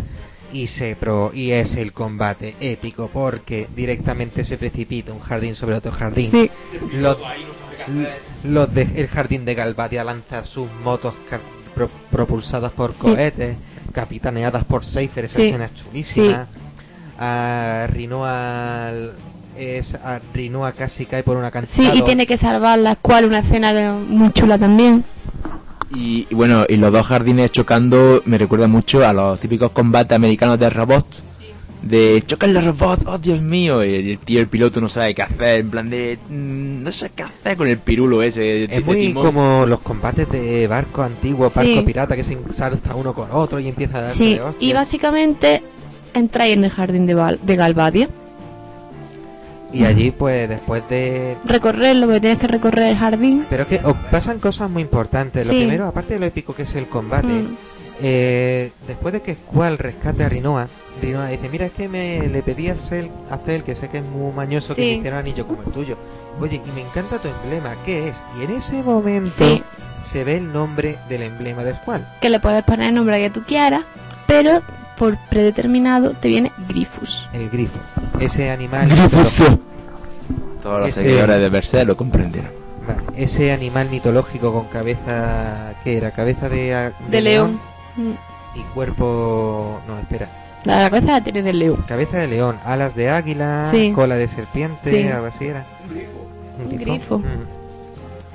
Y 0.54 0.68
se 0.68 0.96
pro 0.96 1.32
y 1.34 1.52
es 1.52 1.76
el 1.76 1.92
combate 1.92 2.56
épico 2.60 3.10
porque 3.12 3.68
directamente 3.76 4.44
se 4.44 4.58
precipita 4.58 5.12
un 5.12 5.20
jardín 5.20 5.56
sobre 5.56 5.76
otro 5.76 5.92
jardín. 5.92 6.32
Sí, 6.32 6.50
Los, 6.94 7.18
los 8.44 8.74
de 8.74 8.84
el 8.96 9.08
jardín 9.08 9.44
de 9.46 9.56
Galvadia 9.56 10.04
lanza 10.04 10.44
sus 10.44 10.68
motos 10.84 11.14
pro- 11.74 11.90
propulsadas 12.12 12.72
por 12.72 12.94
Sí. 12.94 13.02
cohetes, 13.02 13.58
capitaneadas 13.92 14.64
por 14.64 14.86
Seifer, 14.86 15.26
esa 15.26 15.36
Sí. 15.38 15.48
escena 15.48 15.66
es 15.66 15.74
chulísima. 15.76 16.48
a 17.18 17.88
Rinoa 17.92 18.92
es 19.58 19.96
a 19.96 20.20
Rinoa 20.34 20.74
casi 20.74 21.06
cae 21.06 21.24
por 21.24 21.38
una 21.38 21.48
Sí, 21.48 21.50
acantilado. 21.50 21.96
y 21.98 22.02
tiene 22.02 22.28
que 22.28 22.36
salvarla, 22.36 22.98
cual 22.98 23.24
una 23.26 23.40
escena 23.40 23.74
de- 23.74 23.90
muy 23.92 24.32
chula 24.34 24.58
también. 24.58 25.04
Y, 25.94 26.28
y 26.30 26.36
bueno, 26.36 26.66
y 26.68 26.78
los 26.78 26.92
dos 26.92 27.06
jardines 27.06 27.52
chocando 27.52 28.22
me 28.26 28.38
recuerda 28.38 28.68
mucho 28.68 29.06
a 29.06 29.14
los 29.14 29.40
típicos 29.40 29.72
combates 29.72 30.16
americanos 30.16 30.60
de 30.60 30.70
robots. 30.70 31.24
De 31.82 32.24
chocan 32.26 32.52
los 32.54 32.64
robots, 32.66 33.04
oh 33.06 33.20
Dios 33.20 33.40
mío, 33.42 33.84
y 33.86 34.12
el 34.12 34.18
tío, 34.18 34.40
el 34.40 34.48
piloto 34.48 34.82
no 34.82 34.90
sabe 34.90 35.14
qué 35.14 35.22
hacer, 35.22 35.60
en 35.60 35.70
plan 35.70 35.88
de 35.92 36.18
mm, 36.30 36.82
no 36.82 36.92
sé 36.92 37.12
qué 37.16 37.22
hacer 37.22 37.56
con 37.58 37.68
el 37.68 37.78
pirulo 37.78 38.24
ese. 38.24 38.64
Es 38.64 38.70
de 38.72 38.82
muy 38.82 38.96
timón. 39.08 39.24
como 39.26 39.66
los 39.68 39.82
combates 39.82 40.28
de 40.30 40.66
barco 40.68 41.04
antiguo, 41.04 41.48
Sí. 41.50 41.60
barco 41.60 41.86
pirata 41.86 42.16
que 42.16 42.24
se 42.24 42.34
ensalza 42.34 42.96
uno 42.96 43.14
con 43.14 43.28
otro 43.32 43.60
y 43.60 43.68
empieza 43.68 44.00
a 44.00 44.02
darse 44.02 44.16
Sí, 44.18 44.34
de 44.34 44.42
y 44.60 44.74
básicamente 44.74 45.62
entráis 46.16 46.56
en 46.56 46.64
el 46.64 46.72
jardín 46.72 47.06
de, 47.06 47.14
Val- 47.14 47.40
de 47.44 47.56
Galvadia. 47.56 48.10
Y 49.76 49.86
allí 49.86 50.12
pues 50.12 50.48
después 50.50 50.84
de 50.90 51.38
Recorrerlo, 51.46 52.06
porque 52.08 52.22
tienes 52.22 52.40
que 52.40 52.48
recorrer 52.48 52.90
el 52.92 52.98
jardín. 52.98 53.46
Pero 53.50 53.64
es 53.64 53.70
que 53.70 53.82
os 53.84 53.96
pasan 54.12 54.40
cosas 54.40 54.70
muy 54.70 54.82
importantes. 54.84 55.48
Lo 55.48 55.54
primero, 55.54 55.86
aparte 55.88 56.14
de 56.16 56.20
lo 56.20 56.26
épico 56.26 56.56
que 56.56 56.64
es 56.64 56.76
el 56.76 56.88
combate, 56.88 57.28
Mm. 57.28 57.58
eh, 58.02 58.72
después 58.88 59.14
de 59.14 59.22
que 59.22 59.36
Squall 59.36 59.78
rescate 59.78 60.24
a 60.24 60.30
Rinoa, 60.30 60.68
Rinoa 61.02 61.28
dice, 61.28 61.50
mira, 61.50 61.66
es 61.66 61.72
que 61.74 61.90
me 61.90 62.28
le 62.30 62.42
pedí 62.42 62.70
a 62.70 62.74
hacer, 62.74 63.10
a 63.30 63.38
Cel, 63.38 63.64
que 63.64 63.76
sé 63.76 63.90
que 63.90 63.98
es 63.98 64.06
muy 64.06 64.32
mañoso, 64.34 64.74
que 64.76 64.82
me 64.82 64.88
hiciera 64.94 65.18
un 65.18 65.20
anillo 65.24 65.46
como 65.46 65.62
el 65.64 65.72
tuyo. 65.72 65.98
Oye, 66.40 66.62
y 66.66 66.72
me 66.72 66.82
encanta 66.82 67.18
tu 67.18 67.28
emblema, 67.28 67.76
¿qué 67.86 68.08
es? 68.10 68.16
Y 68.40 68.44
en 68.46 68.52
ese 68.52 68.82
momento 68.82 69.30
Sí. 69.30 69.62
se 70.04 70.24
ve 70.24 70.38
el 70.38 70.52
nombre 70.54 70.98
del 71.10 71.24
emblema 71.24 71.64
de 71.66 71.74
Squall. 71.76 72.08
Que 72.22 72.30
le 72.30 72.40
puedes 72.40 72.64
poner 72.64 72.90
el 72.90 72.96
nombre 72.96 73.20
que 73.20 73.30
tú 73.30 73.44
quieras, 73.44 73.84
pero 74.26 74.62
por 74.98 75.18
predeterminado 75.30 76.12
te 76.12 76.28
viene 76.28 76.52
Grifus. 76.70 77.28
El 77.34 77.50
grifo. 77.50 77.78
Ese 78.20 78.50
animal... 78.52 78.90
Grifoso. 78.90 79.60
Todos 80.62 80.80
los 80.80 80.90
Ese- 80.90 81.02
seguidores 81.02 81.40
de 81.40 81.50
Berserk 81.50 81.88
lo 81.88 81.98
comprendieron. 81.98 82.52
Vale, 82.88 83.02
ese 83.24 83.52
animal 83.52 83.90
mitológico 83.90 84.54
con 84.54 84.66
cabeza... 84.66 85.74
¿Qué 85.84 85.98
era? 85.98 86.12
Cabeza 86.12 86.50
de, 86.50 86.92
De 87.10 87.22
león. 87.22 87.60
Y 88.56 88.62
cuerpo... 88.74 89.80
No, 89.88 90.00
espera. 90.00 90.30
La 90.64 90.90
cabeza 90.90 91.12
la 91.14 91.24
tiene 91.24 91.44
de 91.44 91.54
león. 91.54 91.84
Cabeza 91.88 92.18
de 92.18 92.28
león, 92.28 92.58
alas 92.64 92.96
de 92.96 93.10
águila, 93.10 93.68
Sí. 93.70 93.92
cola 93.94 94.16
de 94.16 94.28
serpiente, 94.28 94.90
Sí. 95.04 95.08
algo 95.08 95.28
así 95.28 95.46
era. 95.46 95.66
Un 96.64 96.78
grifo. 96.78 97.20
Mm. 97.20 97.24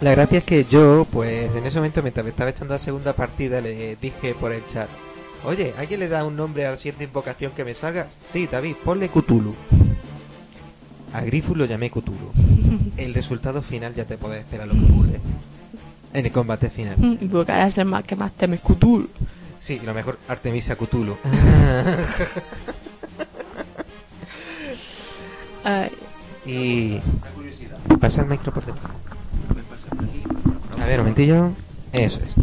La 0.00 0.12
gracia 0.12 0.38
es 0.38 0.44
que 0.44 0.64
yo, 0.64 1.06
pues 1.10 1.54
en 1.54 1.66
ese 1.66 1.76
momento, 1.78 2.02
mientras 2.02 2.24
me 2.24 2.30
estaba 2.30 2.50
echando 2.50 2.72
la 2.74 2.78
segunda 2.78 3.12
partida, 3.14 3.60
le 3.60 3.96
dije 4.00 4.34
por 4.38 4.52
el 4.52 4.64
chat: 4.66 4.88
Oye, 5.44 5.72
¿alguien 5.78 6.00
le 6.00 6.08
da 6.08 6.24
un 6.24 6.36
nombre 6.36 6.66
a 6.66 6.70
la 6.70 6.76
siguiente 6.76 7.04
invocación 7.04 7.52
que 7.52 7.64
me 7.64 7.74
salga? 7.74 8.08
Sí, 8.28 8.46
David, 8.46 8.74
ponle 8.84 9.08
Cthulhu. 9.08 9.54
A 11.12 11.22
Grifus 11.22 11.56
lo 11.56 11.64
llamé 11.64 11.90
Cthulhu. 11.90 12.32
El 12.96 13.14
resultado 13.14 13.62
final 13.62 13.94
ya 13.94 14.04
te 14.04 14.18
puedes 14.18 14.40
esperar 14.40 14.68
lo 14.68 14.74
que 14.74 14.84
ocurre. 14.92 15.20
En 16.12 16.26
el 16.26 16.32
combate 16.32 16.68
final. 16.70 16.96
Es 17.66 17.78
el 17.78 17.86
más 17.86 18.04
que 18.04 18.16
más 18.16 18.32
temes 18.32 18.60
Cthulhu. 18.60 19.08
Sí, 19.60 19.80
y 19.82 19.86
lo 19.86 19.94
mejor, 19.94 20.18
Artemisia 20.28 20.76
Cthulhu. 20.76 21.16
Ay, 25.64 25.90
y. 26.46 26.98
Pasa 28.00 28.22
el 28.22 28.28
micro 28.28 28.52
por 28.52 28.64
detrás. 28.64 28.92
A 30.80 30.86
ver, 30.86 31.00
un 31.00 31.06
momentillo. 31.06 31.50
Eso 31.92 32.18
es. 32.24 32.34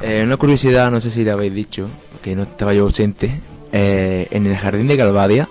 Eh, 0.00 0.22
una 0.22 0.36
curiosidad, 0.36 0.90
no 0.92 1.00
sé 1.00 1.10
si 1.10 1.24
la 1.24 1.32
habéis 1.32 1.52
dicho, 1.52 1.88
que 2.22 2.36
no 2.36 2.42
estaba 2.42 2.74
yo 2.74 2.84
ausente. 2.84 3.40
Eh, 3.72 4.28
en 4.30 4.46
el 4.46 4.56
jardín 4.56 4.88
de 4.88 4.96
Galvadia, 4.96 5.48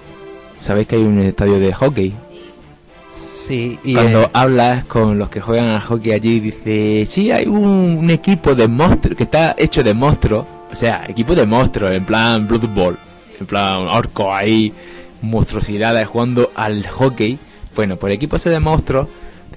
sabéis 0.57 0.87
que 0.87 0.95
hay 0.95 1.03
un 1.03 1.19
estadio 1.19 1.59
de 1.59 1.73
hockey. 1.73 2.13
Sí, 3.47 3.79
y. 3.83 3.93
Cuando 3.93 4.23
eh, 4.23 4.29
hablas 4.33 4.85
con 4.85 5.19
los 5.19 5.29
que 5.29 5.39
juegan 5.39 5.67
al 5.67 5.81
hockey 5.81 6.11
allí, 6.11 6.39
dice: 6.39 7.05
Sí, 7.07 7.31
hay 7.31 7.45
un, 7.45 7.99
un 7.99 8.09
equipo 8.09 8.55
de 8.55 8.67
monstruos 8.67 9.15
que 9.17 9.23
está 9.23 9.55
hecho 9.57 9.83
de 9.83 9.93
monstruos. 9.93 10.47
O 10.71 10.75
sea, 10.75 11.05
equipo 11.07 11.35
de 11.35 11.45
monstruos, 11.45 11.91
en 11.91 12.05
plan 12.05 12.47
Blood 12.47 12.67
Bowl. 12.67 12.97
En 13.39 13.45
plan 13.45 13.87
orco 13.87 14.33
ahí, 14.33 14.73
monstruosidades 15.21 16.07
jugando 16.07 16.51
al 16.55 16.85
hockey. 16.87 17.37
Bueno, 17.75 17.97
por 17.97 18.09
el 18.09 18.15
equipo 18.15 18.37
ese 18.37 18.49
de 18.49 18.59
monstruos, 18.59 19.07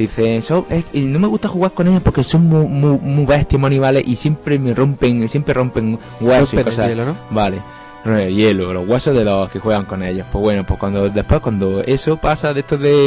dice: 0.04 0.42
"Son- 0.42 0.64
es- 0.70 0.84
y 0.92 1.00
No 1.02 1.18
me 1.18 1.26
gusta 1.28 1.48
jugar 1.48 1.72
con 1.72 1.86
ellos 1.88 2.02
porque 2.02 2.22
son 2.24 2.46
muy, 2.48 2.66
muy, 2.66 2.98
muy 2.98 3.24
bestias, 3.26 3.60
muy 3.60 3.68
animales 3.68 4.02
y 4.06 4.16
siempre 4.16 4.58
me 4.58 4.74
rompen, 4.74 5.28
siempre 5.28 5.54
rompen 5.54 5.98
huesos 6.20 6.52
y 6.52 6.56
rompen 6.56 6.58
el 6.58 6.64
cosas. 6.64 6.88
hielo, 6.88 7.04
¿no? 7.06 7.16
Vale. 7.30 7.60
El 8.04 8.34
hielo, 8.34 8.72
los 8.72 8.88
huesos 8.88 9.14
de 9.14 9.24
los 9.24 9.50
que 9.50 9.58
juegan 9.58 9.84
con 9.84 10.02
ellos. 10.02 10.26
Pues 10.32 10.42
bueno, 10.42 10.64
pues 10.64 10.78
cuando 10.80 11.08
después 11.10 11.40
cuando 11.40 11.80
eso 11.82 12.16
pasa 12.16 12.52
de 12.54 12.60
esto 12.60 12.78
de 12.78 13.06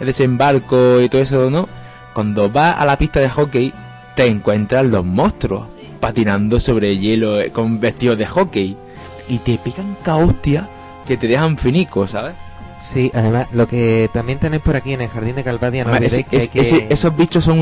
el 0.00 0.06
desembarco 0.06 1.00
y 1.00 1.08
todo 1.08 1.22
eso, 1.22 1.50
¿no? 1.50 1.68
Cuando 2.12 2.50
vas 2.50 2.76
a 2.78 2.84
la 2.84 2.98
pista 2.98 3.20
de 3.20 3.28
hockey 3.30 3.72
te 4.16 4.26
encuentras 4.26 4.84
los 4.86 5.04
monstruos 5.04 5.64
patinando 6.00 6.58
sobre 6.60 6.90
el 6.92 7.00
hielo 7.00 7.40
eh, 7.40 7.50
con 7.50 7.78
vestidos 7.80 8.18
de 8.18 8.26
hockey 8.26 8.76
y 9.28 9.38
te 9.38 9.58
pegan 9.58 9.96
ca 10.02 10.16
hostia 10.16 10.68
que 11.06 11.16
te 11.16 11.28
dejan 11.28 11.56
finico, 11.56 12.06
¿sabes? 12.08 12.34
Sí, 12.78 13.10
además, 13.14 13.48
lo 13.52 13.66
que 13.66 14.10
también 14.12 14.38
tenéis 14.38 14.62
por 14.62 14.76
aquí 14.76 14.92
en 14.92 15.00
el 15.00 15.08
jardín 15.08 15.34
de 15.36 15.42
Calvadia, 15.42 15.84
no 15.84 15.90
Además, 15.92 16.12
ese- 16.12 16.24
que, 16.24 16.36
hay 16.36 16.42
es- 16.42 16.48
que- 16.50 16.60
ese- 16.60 16.86
esos 16.90 17.16
bichos 17.16 17.42
son 17.44 17.58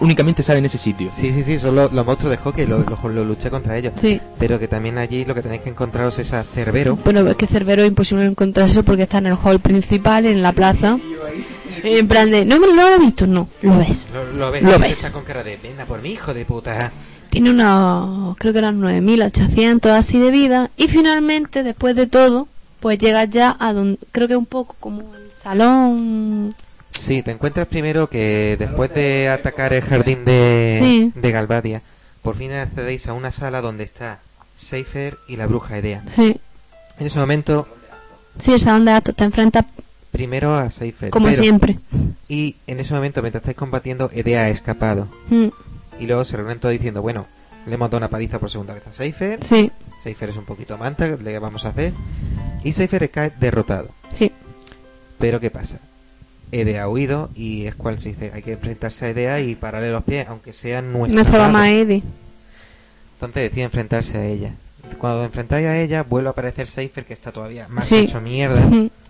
únicamente 0.00 0.42
salen 0.42 0.58
en 0.60 0.66
ese 0.66 0.76
sitio. 0.78 1.10
Sí, 1.10 1.32
sí, 1.32 1.42
sí, 1.42 1.58
son 1.58 1.74
los, 1.76 1.92
los 1.92 2.04
monstruos 2.04 2.30
de 2.32 2.36
hockey, 2.36 2.66
lo, 2.66 2.78
lo- 2.80 3.08
lo 3.08 3.24
luché 3.24 3.48
contra 3.50 3.76
ellos. 3.78 3.94
sí. 3.96 4.20
Pero 4.38 4.58
que 4.58 4.68
también 4.68 4.98
allí 4.98 5.24
lo 5.24 5.34
que 5.34 5.42
tenéis 5.42 5.62
que 5.62 5.70
encontraros 5.70 6.18
es 6.18 6.32
a 6.34 6.42
Cerbero. 6.44 6.96
Bueno, 6.96 7.26
es 7.28 7.36
que 7.36 7.46
Cerbero 7.46 7.82
es 7.82 7.88
imposible 7.88 8.24
encontrarse 8.26 8.82
porque 8.82 9.04
está 9.04 9.18
en 9.18 9.26
el 9.28 9.36
hall 9.42 9.60
principal, 9.60 10.26
en 10.26 10.42
la 10.42 10.52
plaza. 10.52 10.98
En 11.82 12.08
plan 12.08 12.30
de, 12.30 12.44
no 12.44 12.60
me 12.60 12.66
lo 12.74 12.86
he 12.88 12.98
visto, 12.98 13.26
no, 13.26 13.48
lo 13.62 13.78
ves. 13.78 14.10
Lo, 14.12 14.24
lo 14.38 14.50
ves, 14.50 14.62
Lo 14.62 14.78
ves. 14.78 14.90
está 14.98 15.12
con 15.12 15.24
cara 15.24 15.42
de 15.42 15.56
venga 15.62 15.86
por 15.86 16.02
mi 16.02 16.10
hijo 16.10 16.34
de 16.34 16.44
puta. 16.44 16.92
Tiene 17.30 17.48
unos, 17.50 18.36
creo 18.36 18.52
que 18.52 18.58
eran 18.58 18.78
9.800 18.80 19.90
así 19.92 20.18
de 20.18 20.30
vida. 20.30 20.70
Y 20.76 20.88
finalmente, 20.88 21.62
después 21.62 21.96
de 21.96 22.06
todo, 22.06 22.48
pues 22.80 22.98
llegas 22.98 23.28
ya 23.30 23.56
a 23.60 23.72
donde, 23.72 23.98
creo 24.12 24.28
que 24.28 24.36
un 24.36 24.46
poco 24.46 24.74
como 24.80 25.14
el 25.14 25.30
salón. 25.30 26.54
Sí, 26.90 27.22
te 27.22 27.30
encuentras 27.30 27.68
primero 27.68 28.08
que 28.10 28.56
después 28.58 28.92
de 28.94 29.28
atacar 29.28 29.72
el 29.72 29.82
jardín 29.82 30.24
de, 30.24 30.78
Sí. 30.82 31.12
de 31.14 31.30
Galvadia, 31.32 31.82
por 32.22 32.36
fin 32.36 32.52
accedéis 32.52 33.06
a 33.08 33.12
una 33.12 33.30
sala 33.30 33.60
donde 33.60 33.84
está 33.84 34.18
Seifer 34.54 35.16
y 35.28 35.36
la 35.36 35.46
bruja 35.46 35.78
Edea. 35.78 36.02
Sí, 36.10 36.36
En 36.98 37.06
ese 37.06 37.18
momento, 37.18 37.66
sí, 38.38 38.52
el 38.52 38.60
salón 38.60 38.84
de 38.84 38.92
actos 38.92 39.14
te 39.16 39.24
enfrentas 39.24 39.64
primero 40.12 40.54
a 40.54 40.68
Seifer. 40.68 41.10
como 41.10 41.28
pero- 41.28 41.38
siempre. 41.40 41.78
Y 42.28 42.56
en 42.66 42.80
ese 42.80 42.92
momento, 42.92 43.22
mientras 43.22 43.40
estáis 43.42 43.56
combatiendo, 43.56 44.10
Edea 44.12 44.42
ha 44.44 44.48
escapado. 44.50 45.08
Mm, 45.30 45.46
Y 46.00 46.06
luego 46.06 46.24
se 46.24 46.36
reúnen 46.36 46.58
todos 46.58 46.72
diciendo, 46.72 47.02
bueno, 47.02 47.26
le 47.70 47.76
hemos 47.76 47.88
dado 47.88 47.98
una 47.98 48.08
paliza 48.10 48.38
por 48.38 48.50
segunda 48.50 48.74
vez 48.74 48.86
a 48.86 48.92
Seifer. 48.92 49.42
Sí, 49.42 49.70
Seifer 50.02 50.28
es 50.30 50.36
un 50.36 50.44
poquito 50.44 50.76
manta, 50.76 51.06
le 51.06 51.38
vamos 51.38 51.64
a 51.64 51.68
hacer. 51.70 51.92
Y 52.64 52.72
Seifer 52.72 53.10
cae 53.10 53.32
derrotado. 53.40 53.90
sí. 54.12 54.32
Pero 55.18 55.38
¿qué 55.40 55.50
pasa? 55.50 55.78
Edea 56.52 56.84
ha 56.84 56.88
huido 56.88 57.28
y 57.34 57.66
es 57.66 57.74
cual 57.74 58.00
se 58.00 58.08
dice, 58.10 58.30
hay 58.34 58.42
que 58.42 58.52
enfrentarse 58.52 59.04
a 59.04 59.10
Edea 59.10 59.40
y 59.40 59.54
pararle 59.54 59.92
los 59.92 60.02
pies, 60.02 60.26
aunque 60.28 60.52
sean 60.54 60.92
nuestros. 60.92 61.14
Nuestra 61.14 61.38
mamá 61.40 61.70
Eddie. 61.70 62.02
Entonces 63.14 63.42
decide 63.50 63.64
enfrentarse 63.64 64.18
a 64.18 64.24
ella. 64.24 64.54
Cuando 64.98 65.24
enfrentáis 65.24 65.66
a 65.66 65.78
ella, 65.78 66.02
vuelve 66.02 66.28
a 66.28 66.30
aparecer 66.32 66.66
Seifer, 66.68 67.04
que 67.04 67.12
está 67.12 67.32
todavía 67.32 67.68
más 67.68 67.86
Sí. 67.86 67.96
hecho 67.98 68.20
mierda. 68.20 68.62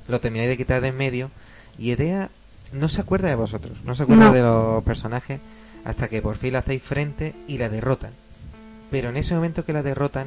Lo 0.08 0.20
termináis 0.20 0.50
de 0.50 0.56
quitar 0.56 0.80
de 0.82 0.89
en 0.89 0.97
medio. 0.97 1.30
Y 1.78 1.92
Edea 1.92 2.28
no 2.72 2.89
se 2.89 3.00
acuerda 3.00 3.28
de 3.28 3.36
vosotros, 3.36 3.78
no 3.84 3.94
se 3.94 4.02
acuerda 4.02 4.26
No. 4.26 4.32
de 4.32 4.42
los 4.42 4.82
personajes, 4.84 5.39
hasta 5.84 6.08
que 6.08 6.20
por 6.22 6.36
fin 6.36 6.52
la 6.55 6.58
hacéis 6.58 6.82
frente 6.82 7.34
y 7.47 7.58
la 7.58 7.68
derrotan. 7.68 8.10
Pero 8.90 9.10
en 9.10 9.16
ese 9.16 9.34
momento 9.34 9.64
que 9.64 9.72
la 9.72 9.82
derrotan, 9.82 10.26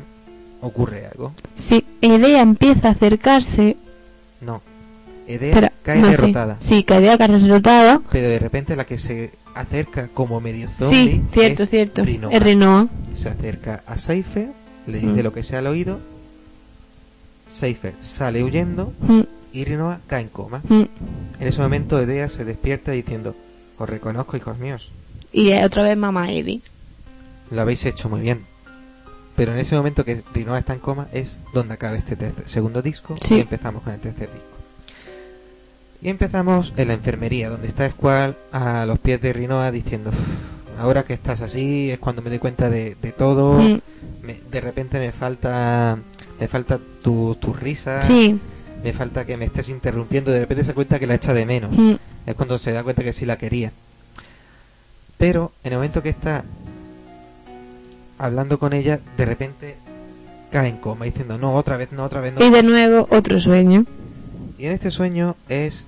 ocurre 0.61 1.05
algo. 1.07 1.33
Sí, 1.55 1.85
Edea 2.01 2.41
empieza 2.41 2.87
a 2.89 2.91
acercarse. 2.91 3.75
No. 4.41 4.61
Edea 5.27 5.49
Espera, 5.49 5.73
cae 5.83 5.99
no, 5.99 6.05
sí. 6.07 6.11
derrotada. 6.11 6.55
Sí, 6.59 6.83
que 6.83 6.95
Edea 6.95 7.17
cae 7.17 7.27
derrotada. 7.29 8.01
Pero 8.11 8.27
de 8.29 8.39
repente 8.39 8.75
la 8.75 8.85
que 8.85 8.97
se 8.97 9.31
acerca 9.55 10.07
como 10.07 10.39
medio 10.41 10.69
zombie 10.79 11.11
Sí, 11.15 11.21
cierto, 11.31 11.63
es 11.63 11.69
cierto. 11.69 12.03
Rinoa. 12.05 12.31
Es 12.33 12.41
Renoa. 12.43 12.87
Se 13.13 13.29
acerca 13.29 13.83
a 13.85 13.97
Seifer, 13.97 14.49
le 14.87 14.93
dice 14.99 15.07
Mm. 15.07 15.19
lo 15.23 15.33
que 15.33 15.43
sea 15.43 15.59
al 15.59 15.67
oído. 15.67 15.99
Seifer 17.49 17.93
sale 18.01 18.43
huyendo 18.43 18.93
Mm, 19.01 19.21
y 19.53 19.63
Rinoa 19.65 19.99
cae 20.07 20.21
en 20.21 20.29
coma. 20.29 20.61
mm. 20.67 20.81
En 21.39 21.47
ese 21.47 21.61
momento 21.61 21.99
Edea 21.99 22.27
se 22.29 22.45
despierta 22.45 22.91
diciendo, 22.91 23.35
os 23.77 23.89
reconozco 23.89 24.37
hijos 24.37 24.57
míos, 24.57 24.91
Y 25.31 25.51
otra 25.53 25.83
vez 25.83 25.97
mamá 25.97 26.31
Eddie. 26.31 26.61
lo 27.51 27.61
habéis 27.61 27.85
hecho 27.85 28.09
muy 28.09 28.21
bien. 28.21 28.45
Pero 29.35 29.53
en 29.53 29.59
ese 29.59 29.75
momento 29.75 30.05
que 30.05 30.21
Rinoa 30.33 30.59
está 30.59 30.73
en 30.73 30.79
coma 30.79 31.07
es 31.11 31.33
donde 31.53 31.73
acaba 31.73 31.95
este 31.97 32.17
tercer- 32.17 32.45
segundo 32.45 32.81
disco 32.81 33.15
Sí. 33.21 33.35
y 33.35 33.39
empezamos 33.39 33.81
con 33.83 33.93
el 33.93 33.99
tercer 33.99 34.29
disco. 34.31 34.47
Y 36.01 36.09
empezamos 36.09 36.73
en 36.77 36.89
la 36.89 36.93
enfermería, 36.95 37.49
donde 37.49 37.67
está 37.67 37.89
Squall 37.89 38.35
a 38.51 38.85
los 38.85 38.99
pies 38.99 39.21
de 39.21 39.31
Rinoa 39.33 39.71
diciendo, 39.71 40.09
"Uf, 40.11 40.79
ahora 40.81 41.03
que 41.03 41.13
estás 41.13 41.41
así 41.41 41.89
es 41.91 41.97
cuando 41.99 42.21
me 42.21 42.29
doy 42.29 42.39
cuenta 42.39 42.69
de, 42.69 42.95
de 43.01 43.11
todo, 43.11 43.53
Mm, 43.59 43.79
me- 44.21 44.39
de 44.51 44.61
repente 44.61 44.99
me 44.99 45.11
falta 45.11 45.97
me 46.39 46.47
falta 46.47 46.79
tu, 47.03 47.35
tu 47.39 47.53
risa, 47.53 48.01
Sí, 48.01 48.37
me 48.83 48.91
falta 48.91 49.23
que 49.25 49.37
me 49.37 49.45
estés 49.45 49.69
interrumpiendo. 49.69 50.31
De 50.31 50.41
repente 50.41 50.63
se 50.63 50.69
da 50.69 50.73
cuenta 50.75 50.99
que 50.99 51.07
la 51.07 51.15
echa 51.15 51.33
de 51.33 51.45
menos. 51.45 51.71
Mm. 51.71 51.93
Es 52.25 52.35
cuando 52.35 52.57
se 52.57 52.71
da 52.73 52.83
cuenta 52.83 53.03
que 53.03 53.13
sí 53.13 53.25
la 53.25 53.37
quería. 53.37 53.71
Pero 55.17 55.51
en 55.63 55.71
el 55.73 55.77
momento 55.77 56.01
que 56.03 56.09
está 56.09 56.43
hablando 58.17 58.59
con 58.59 58.73
ella, 58.73 58.99
de 59.17 59.25
repente 59.25 59.75
cae 60.51 60.69
en 60.69 60.77
coma 60.77 61.05
diciendo 61.05 61.37
no, 61.37 61.53
otra 61.53 61.77
vez, 61.77 61.91
no, 61.91 62.03
otra 62.03 62.21
vez, 62.21 62.33
no. 62.33 62.45
Y 62.45 62.49
de 62.49 62.63
nuevo 62.63 63.07
otro 63.11 63.39
sueño. 63.39 63.85
Y 64.57 64.65
en 64.65 64.73
este 64.73 64.91
sueño 64.91 65.35
es 65.49 65.87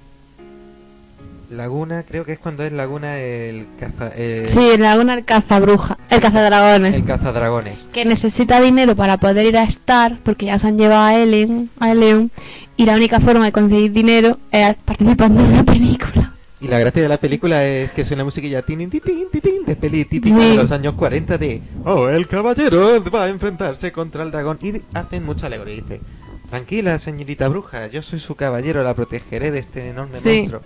Laguna, 1.52 2.04
creo 2.04 2.26
que 2.26 2.34
es 2.34 2.40
cuando 2.40 2.64
es 2.64 2.74
Laguna 2.74 3.18
el 3.20 3.68
caza, 3.80 4.10
el, 4.16 4.50
Sí, 4.50 4.72
en 4.72 4.82
Laguna 4.82 5.14
el 5.14 5.24
cazabruja, 5.26 5.98
el 6.10 6.20
cazadragones. 6.20 6.96
el 6.96 7.06
cazadragones. 7.06 7.78
Que 7.94 8.04
necesita 8.06 8.60
dinero 8.60 8.96
para 8.96 9.18
poder 9.18 9.46
ir 9.46 9.58
a 9.58 9.64
Star, 9.64 10.18
porque 10.24 10.48
ya 10.48 10.58
se 10.58 10.68
han 10.68 10.78
llevado 10.78 11.04
a 11.04 11.16
Ellen, 11.16 11.70
a 11.80 11.94
Leon, 11.94 12.32
y 12.78 12.86
la 12.86 12.96
única 12.96 13.20
forma 13.20 13.46
de 13.46 13.52
conseguir 13.52 13.92
dinero 13.92 14.40
es 14.52 14.76
participando 14.84 15.42
en 15.42 15.46
una 15.54 15.64
película. 15.64 16.34
Y 16.66 16.68
la 16.68 16.80
gracia 16.80 17.04
de 17.04 17.10
la 17.10 17.20
película 17.20 17.64
es 17.64 17.92
que 17.92 18.04
suena 18.04 18.24
musiquilla 18.24 18.64
tin, 18.64 18.80
tin, 18.80 18.90
tin, 18.90 19.30
tin, 19.32 19.40
tin, 19.42 19.66
de 19.68 19.76
peli 19.76 20.04
típica 20.04 20.40
de 20.40 20.56
los 20.56 20.72
años 20.72 20.96
40 20.96 21.38
de 21.38 21.62
Oh, 21.84 22.10
el 22.10 22.28
caballero 22.28 23.04
va 23.14 23.26
a 23.26 23.30
enfrentarse 23.30 23.92
contra 23.92 24.24
el 24.24 24.32
dragón. 24.32 24.58
Y 24.64 24.82
hacen 24.96 25.24
mucha 25.26 25.46
alegoría. 25.46 25.76
Dice, 25.76 26.02
tranquila 26.50 26.98
señorita 26.98 27.50
bruja, 27.50 27.86
yo 27.86 28.02
soy 28.02 28.20
su 28.20 28.34
caballero, 28.34 28.82
la 28.82 28.96
protegeré 28.96 29.52
de 29.52 29.60
este 29.60 29.90
enorme 29.90 30.18
Sí. 30.18 30.40
monstruo. 30.40 30.64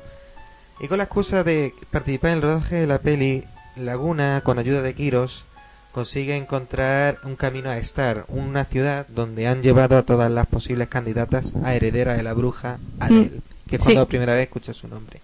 Y 0.79 0.87
con 0.87 0.99
la 0.99 1.03
excusa 1.03 1.43
de 1.43 1.73
participar 1.91 2.31
en 2.31 2.37
el 2.37 2.43
rodaje 2.43 2.75
de 2.77 2.87
la 2.87 2.99
peli, 2.99 3.43
Laguna, 3.75 4.39
con 4.45 4.57
ayuda 4.57 4.81
de 4.81 4.93
Kiros, 4.93 5.43
consigue 5.91 6.37
encontrar 6.37 7.17
un 7.25 7.35
camino 7.35 7.71
a 7.71 7.77
Star, 7.79 8.23
una 8.29 8.63
ciudad 8.63 9.05
donde 9.09 9.47
han 9.47 9.61
llevado 9.61 9.97
a 9.97 10.03
todas 10.03 10.31
las 10.31 10.47
posibles 10.47 10.87
candidatas 10.87 11.55
a 11.61 11.75
heredera 11.75 12.15
de 12.15 12.23
la 12.23 12.31
bruja 12.31 12.79
Adele, 13.01 13.41
que 13.67 13.75
es 13.75 13.83
Sí. 13.83 13.87
cuando 13.91 14.07
primera 14.07 14.33
vez 14.35 14.43
escucha 14.43 14.73
su 14.73 14.87
nombre. 14.87 15.19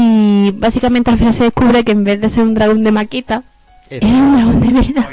Y 0.00 0.50
básicamente 0.52 1.10
al 1.10 1.18
final 1.18 1.34
se 1.34 1.44
descubre 1.44 1.82
que 1.84 1.92
en 1.92 2.04
vez 2.04 2.20
de 2.20 2.28
ser 2.28 2.44
un 2.44 2.54
dragón 2.54 2.84
de 2.84 2.92
maqueta, 2.92 3.42
Es- 3.90 4.02
era 4.02 4.08
un 4.12 4.32
dragón 4.36 4.60
de 4.60 4.72
verdad. 4.72 5.08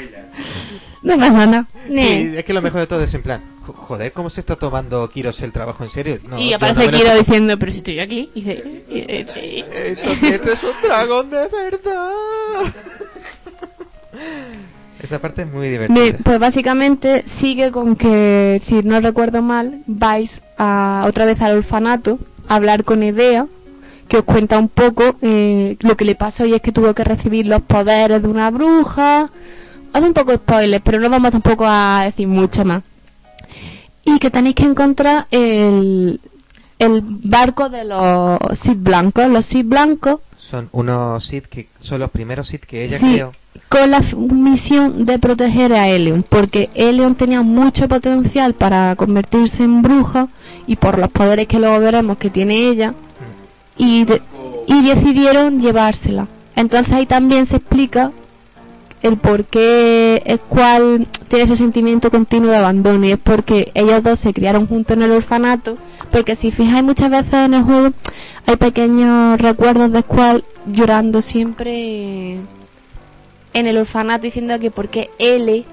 No 1.02 1.18
pasa 1.18 1.46
nada. 1.46 1.66
Sí, 1.88 2.32
es 2.36 2.44
que 2.44 2.52
lo 2.52 2.62
mejor 2.62 2.80
de 2.80 2.86
todo 2.88 3.00
es 3.02 3.14
en 3.14 3.22
plan, 3.22 3.40
"Jo- 3.64 3.72
joder, 3.74 4.12
¿cómo 4.12 4.28
se 4.28 4.40
está 4.40 4.56
tomando 4.56 5.08
Kiros 5.08 5.40
el 5.42 5.52
trabajo 5.52 5.84
en 5.84 5.90
serio? 5.90 6.18
No, 6.28 6.40
y 6.40 6.52
aparece 6.52 6.90
no 6.90 6.98
lo 7.12 7.18
diciendo, 7.18 7.58
pero 7.58 7.70
si 7.72 7.78
estoy 7.78 8.00
aquí. 8.00 8.28
Y 8.34 8.40
dice. 8.40 8.82
Entonces, 9.86 10.30
esto 10.32 10.52
es 10.52 10.62
un 10.64 10.72
dragón 10.82 11.30
de 11.30 11.48
verdad. 11.48 12.10
Esa 15.02 15.20
parte 15.20 15.42
es 15.42 15.52
muy 15.52 15.68
divertida. 15.68 16.18
Pues 16.24 16.38
básicamente 16.40 17.22
sigue 17.26 17.70
con 17.70 17.96
que, 17.96 18.58
si 18.62 18.82
no 18.82 19.00
recuerdo 19.00 19.42
mal, 19.42 19.80
vais 19.86 20.42
a, 20.58 21.04
otra 21.06 21.24
vez 21.26 21.40
al 21.42 21.58
orfanato 21.58 22.18
a 22.48 22.56
hablar 22.56 22.82
con 22.82 23.02
Edea, 23.02 23.46
que 24.08 24.18
os 24.18 24.24
cuenta 24.24 24.58
un 24.58 24.68
poco 24.68 25.16
eh, 25.22 25.76
lo 25.80 25.96
que 25.96 26.04
le 26.04 26.14
pasó 26.14 26.46
y 26.46 26.54
es 26.54 26.60
que 26.60 26.72
tuvo 26.72 26.94
que 26.94 27.04
recibir 27.04 27.46
los 27.46 27.62
poderes 27.62 28.22
de 28.22 28.28
una 28.28 28.50
bruja. 28.50 29.30
Hace 29.92 30.06
un 30.06 30.14
poco 30.14 30.32
de 30.32 30.36
spoiler, 30.38 30.80
pero 30.82 31.00
no 31.00 31.08
vamos 31.10 31.30
tampoco 31.32 31.64
a 31.66 32.02
decir 32.04 32.28
mucho 32.28 32.64
más. 32.64 32.82
Y 34.04 34.18
que 34.18 34.30
tenéis 34.30 34.54
que 34.54 34.64
encontrar 34.64 35.26
el, 35.30 36.20
el 36.78 37.00
barco 37.04 37.68
de 37.68 37.84
los 37.84 38.38
Sith 38.58 38.78
blancos. 38.82 39.26
Los 39.28 39.44
Sith 39.46 39.66
blancos 39.66 40.20
Son 40.38 40.68
unos 40.72 41.24
Sith 41.24 41.46
que 41.46 41.68
son 41.80 42.00
los 42.00 42.10
primeros 42.10 42.48
Sith 42.48 42.64
que 42.64 42.84
ella 42.84 42.98
Sí, 42.98 43.14
creó. 43.14 43.32
con 43.68 43.90
la 43.90 44.00
misión 44.30 45.04
de 45.06 45.18
proteger 45.18 45.72
a 45.72 45.88
Eleon, 45.88 46.22
porque 46.22 46.70
Eleon 46.74 47.14
tenía 47.16 47.42
mucho 47.42 47.88
potencial 47.88 48.54
para 48.54 48.94
convertirse 48.96 49.64
en 49.64 49.82
bruja 49.82 50.28
y 50.68 50.76
por 50.76 50.98
los 50.98 51.10
poderes 51.10 51.48
que 51.48 51.58
luego 51.58 51.80
veremos 51.80 52.18
que 52.18 52.30
tiene 52.30 52.68
ella, 52.68 52.94
y, 53.76 54.04
de- 54.04 54.22
y 54.66 54.82
decidieron 54.82 55.60
llevársela. 55.60 56.28
Entonces 56.54 56.92
ahí 56.94 57.06
también 57.06 57.46
se 57.46 57.56
explica 57.56 58.12
el 59.02 59.16
por 59.18 59.44
qué 59.44 60.22
el 60.24 60.40
cual 60.40 61.06
tiene 61.28 61.44
ese 61.44 61.54
sentimiento 61.56 62.10
continuo 62.10 62.50
de 62.50 62.56
abandono 62.56 63.04
y 63.06 63.12
es 63.12 63.18
porque 63.18 63.70
ellos 63.74 64.02
dos 64.02 64.18
se 64.18 64.32
criaron 64.32 64.66
juntos 64.66 64.96
en 64.96 65.02
el 65.02 65.12
orfanato 65.12 65.76
porque 66.10 66.34
si 66.34 66.50
fijáis 66.50 66.82
muchas 66.82 67.10
veces 67.10 67.34
en 67.34 67.54
el 67.54 67.62
juego 67.62 67.90
hay 68.46 68.56
pequeños 68.56 69.38
recuerdos 69.40 69.92
de 69.92 70.02
cual 70.02 70.44
llorando 70.66 71.20
siempre 71.20 72.38
en 73.52 73.66
el 73.66 73.76
orfanato 73.76 74.22
diciendo 74.22 74.58
que 74.58 74.70
porque 74.70 75.10
L 75.18 75.64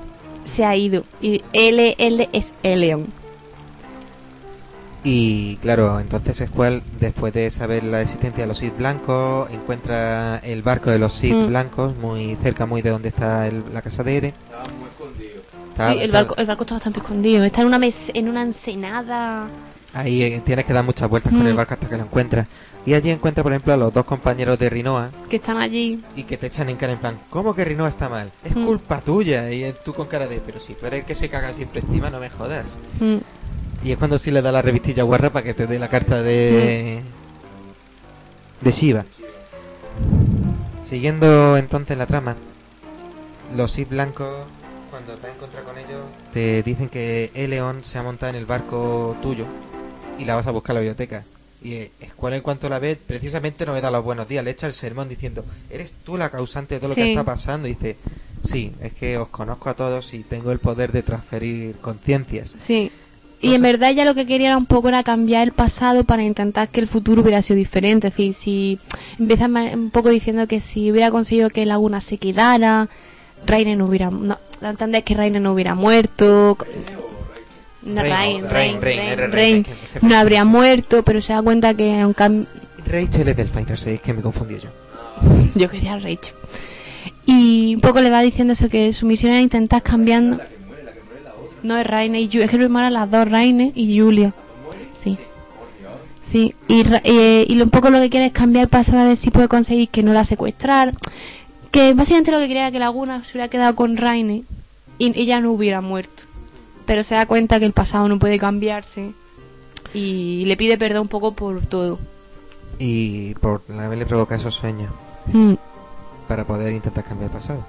se 0.44 0.66
ha 0.66 0.76
ido 0.76 1.04
y 1.22 1.42
L, 1.54 1.96
L 1.98 2.30
es 2.34 2.54
Eleon 2.62 3.06
Y 5.06 5.58
claro, 5.58 6.00
entonces 6.00 6.38
Squall, 6.48 6.82
después 7.00 7.34
de 7.34 7.50
saber 7.52 7.84
la 7.84 8.02
existencia 8.02 8.44
de 8.44 8.48
los 8.48 8.58
Sith 8.60 8.78
blancos, 8.78 9.50
encuentra 9.52 10.38
el 10.38 10.62
barco 10.62 10.92
de 10.92 11.00
los 11.00 11.12
Sith 11.14 11.34
Mm. 11.36 11.48
blancos 11.48 11.98
muy 11.98 12.38
cerca, 12.42 12.66
muy 12.66 12.82
de 12.82 12.92
donde 12.92 13.10
está 13.10 13.48
el- 13.48 13.64
la 13.74 13.82
casa 13.82 14.04
de 14.04 14.18
Eren. 14.18 14.34
Está- 15.72 15.92
Sí, 15.92 15.98
el 16.00 16.06
está- 16.06 16.18
barco, 16.20 16.36
el 16.38 16.46
barco 16.46 16.64
está 16.64 16.76
bastante 16.76 17.00
escondido 17.00 17.44
está 17.44 17.62
en 17.62 17.68
una 17.68 17.80
mes- 17.80 18.12
en 18.14 18.30
una 18.30 18.42
ensenada 18.44 19.48
Ahí 19.96 20.24
eh, 20.24 20.42
tienes 20.44 20.66
que 20.66 20.74
dar 20.74 20.84
muchas 20.84 21.08
vueltas 21.08 21.32
con 21.32 21.44
Mm. 21.44 21.48
el 21.48 21.54
barco 21.56 21.76
hasta 21.76 21.88
que 21.88 21.96
lo 21.98 22.04
encuentras. 22.04 22.48
Y 22.84 22.96
allí 22.96 23.12
encuentra, 23.12 23.44
por 23.44 23.52
ejemplo, 23.52 23.74
a 23.74 23.78
los 23.78 23.94
dos 23.94 24.06
compañeros 24.06 24.58
de 24.58 24.68
Rinoa 24.68 25.12
que 25.30 25.36
están 25.36 25.58
allí 25.58 26.02
y 26.16 26.24
que 26.24 26.36
te 26.38 26.48
echan 26.48 26.68
en 26.70 26.78
cara 26.78 26.94
en 26.94 27.00
plan, 27.00 27.20
¿cómo 27.30 27.54
que 27.54 27.64
Rinoa 27.64 27.90
está 27.90 28.10
mal? 28.10 28.32
Es 28.44 28.56
Mm. 28.56 28.66
culpa 28.66 29.02
tuya. 29.02 29.52
Y 29.52 29.72
tú 29.86 29.94
con 29.94 30.08
cara 30.08 30.28
de, 30.28 30.40
pero 30.44 30.60
si 30.60 30.74
tú 30.74 30.88
eres 30.88 31.02
el 31.02 31.06
que 31.06 31.14
se 31.14 31.30
caga 31.30 31.54
siempre 31.54 31.82
encima, 31.82 32.10
no 32.10 32.20
me 32.20 32.32
jodas. 32.32 32.66
Y 33.84 33.92
es 33.92 33.98
cuando 33.98 34.18
sí 34.18 34.32
le 34.32 34.42
da 34.42 34.52
la 34.52 34.62
revistilla 34.62 35.04
guarra 35.04 35.32
para 35.32 35.44
que 35.44 35.54
te 35.54 35.68
dé 35.68 35.78
la 35.78 35.90
carta 35.90 36.24
de. 36.24 37.02
de 38.62 38.72
Shiva. 38.72 39.06
Siguiendo 40.82 41.58
entonces 41.58 41.98
la 41.98 42.06
trama, 42.06 42.36
los 43.56 43.72
Sith 43.72 43.90
blancos, 43.90 44.46
cuando 44.90 45.14
te 45.16 45.30
encontrado 45.30 45.66
con 45.66 45.78
ellos, 45.78 46.02
te 46.34 46.64
dicen 46.64 46.88
que 46.88 47.32
Eleon 47.34 47.84
se 47.84 47.98
ha 47.98 48.04
montado 48.04 48.30
en 48.30 48.36
el 48.36 48.46
barco 48.46 49.18
tuyo 49.22 49.46
y 50.18 50.26
la 50.26 50.36
vas 50.36 50.48
a 50.48 50.52
buscar 50.52 50.72
a 50.72 50.76
la 50.76 50.80
biblioteca. 50.82 51.26
Y 51.62 51.76
eh, 51.76 51.92
Squall 52.10 52.34
en 52.34 52.42
cuanto 52.42 52.70
la 52.70 52.80
ve, 52.80 52.96
precisamente 52.96 53.66
no 53.66 53.74
le 53.74 53.82
da 53.82 53.90
los 53.90 54.04
buenos 54.04 54.28
días, 54.28 54.44
le 54.44 54.52
echa 54.52 54.68
el 54.68 54.74
sermón 54.74 55.08
diciendo, 55.08 55.46
¿eres 55.70 55.92
tú 56.04 56.18
la 56.18 56.30
causante 56.30 56.76
de 56.76 56.80
todo 56.82 56.90
lo 56.90 56.96
que 56.96 57.10
está 57.10 57.24
pasando? 57.24 57.68
Y 57.68 57.72
dice, 57.72 57.96
sí, 58.44 58.74
es 58.82 58.94
que 58.94 59.18
os 59.18 59.30
conozco 59.30 59.70
a 59.70 59.74
todos 59.74 60.14
y 60.14 60.20
tengo 60.20 60.52
el 60.52 60.60
poder 60.60 60.92
de 60.92 61.04
transferir 61.04 61.76
conciencias. 61.78 62.54
Sí. 62.58 62.92
Y 63.44 63.56
en 63.56 63.62
verdad 63.62 63.92
ella 63.92 64.06
lo 64.06 64.16
que 64.16 64.26
quería 64.26 64.48
era 64.48 64.58
un 64.58 64.66
poco 64.66 64.88
era 64.88 65.04
cambiar 65.04 65.44
el 65.44 65.52
pasado 65.52 66.06
para 66.06 66.24
intentar 66.24 66.70
que 66.70 66.80
el 66.80 66.88
futuro 66.88 67.22
hubiera 67.22 67.42
sido 67.42 67.58
diferente. 67.58 68.08
Es 68.08 68.14
decir, 68.14 68.34
si 68.34 68.80
empieza 69.20 69.48
un 69.48 69.92
poco 69.92 70.10
diciendo 70.10 70.48
que 70.48 70.62
si 70.62 70.90
hubiera 70.90 71.12
conseguido 71.12 71.50
que 71.50 71.66
Laguna 71.66 72.00
se 72.00 72.18
quedara, 72.18 72.88
Raine 73.46 73.76
no 73.76 73.88
hubiera... 73.88 74.10
No, 74.10 74.40
entender 74.62 75.04
que 75.04 75.14
Raine 75.14 75.42
no 75.42 75.52
hubiera 75.52 75.76
muerto. 75.76 76.58
No, 77.82 78.02
Rain, 78.02 79.66
no 80.02 80.16
habría 80.16 80.46
muerto, 80.46 81.04
pero 81.04 81.20
se 81.20 81.34
da 81.34 81.42
cuenta 81.42 81.74
que 81.74 82.00
aunque 82.00 82.46
Rachel 82.86 83.28
es 83.28 83.36
del 83.36 83.50
Final 83.50 83.78
6, 83.78 84.00
que 84.00 84.14
me 84.14 84.22
confundí 84.22 84.56
yo. 84.56 84.70
yo 85.56 85.70
quería 85.70 85.98
Rachel. 85.98 86.34
Y 87.26 87.76
un 87.76 87.82
poco 87.82 88.00
le 88.00 88.10
va 88.10 88.22
diciendo 88.22 88.54
eso, 88.54 88.70
que 88.70 88.94
su 88.94 89.06
misión 89.06 89.34
era 89.34 89.42
intentar 89.42 89.84
cambiando... 89.84 90.40
No, 91.64 91.78
es 91.78 91.88
Raine 91.88 92.20
y 92.22 92.28
Julia. 92.28 92.46
Es 92.46 92.52
que 92.52 92.68
mueren 92.70 92.94
las 92.94 93.10
dos, 93.10 93.30
Raine 93.30 93.72
y 93.76 94.00
Julia. 94.00 94.34
Sí. 94.92 95.18
Sí, 96.22 96.56
y, 96.68 96.84
lo- 96.84 97.64
un 97.64 97.70
poco 97.70 97.90
lo 97.90 98.00
que 98.00 98.10
quiere 98.10 98.28
es 98.28 98.32
cambiar 98.34 98.64
el 98.64 98.70
pasado 98.70 99.00
a 99.02 99.06
ver 99.06 99.18
si 99.18 99.30
puede 99.32 99.48
conseguir 99.48 99.90
que 99.90 100.04
no 100.04 100.14
la 100.14 100.24
secuestrar. 100.24 100.94
Que 101.72 101.94
básicamente 101.94 102.32
lo 102.32 102.40
que 102.40 102.48
quería 102.48 102.64
era 102.64 102.72
que 102.72 102.80
Laguna 102.80 103.24
se 103.24 103.32
hubiera 103.32 103.48
quedado 103.50 103.76
con 103.76 103.98
Raine 103.98 104.44
y 105.00 105.20
ella 105.20 105.42
no 105.42 105.52
hubiera 105.52 105.82
muerto. 105.82 106.24
Pero 106.86 107.04
se 107.04 107.16
da 107.16 107.26
cuenta 107.26 107.60
que 107.60 107.66
el 107.66 107.72
pasado 107.74 108.08
no 108.08 108.20
puede 108.20 108.38
cambiarse 108.40 109.12
y 109.94 110.44
le 110.46 110.56
pide 110.58 110.78
perdón 110.78 111.04
un 111.04 111.08
poco 111.08 111.34
por 111.34 111.62
todo. 111.66 112.00
Y 112.80 113.34
por 113.36 113.62
haberle 113.80 114.06
provocado 114.06 114.40
esos 114.40 114.56
sueños 114.56 114.92
Mm, 115.32 115.54
para 116.28 116.44
poder 116.46 116.74
intentar 116.74 117.04
cambiar 117.04 117.30
el 117.32 117.38
pasado. 117.38 117.66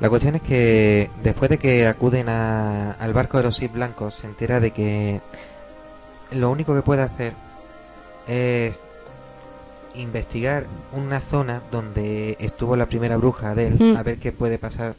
La 0.00 0.08
cuestión 0.10 0.34
es 0.34 0.42
que 0.42 1.10
después 1.22 1.48
de 1.50 1.58
que 1.58 1.86
acuden 1.86 2.28
a- 2.28 2.92
al 2.92 3.12
barco 3.12 3.38
de 3.38 3.44
los 3.44 3.56
Sith 3.56 3.72
blancos, 3.72 4.16
se 4.16 4.26
entera 4.26 4.60
de 4.60 4.70
que 4.72 5.20
lo 6.32 6.50
único 6.50 6.74
que 6.74 6.82
puede 6.82 7.02
hacer 7.02 7.32
es 8.26 8.82
investigar 9.94 10.66
una 10.92 11.20
zona 11.20 11.62
donde 11.70 12.36
estuvo 12.40 12.74
la 12.76 12.86
primera 12.86 13.16
bruja 13.16 13.50
Adele, 13.52 13.76
Mm. 13.92 13.96
a 13.96 14.02
ver 14.02 14.18
qué 14.18 14.32
puede 14.32 14.58
pasar 14.58 14.96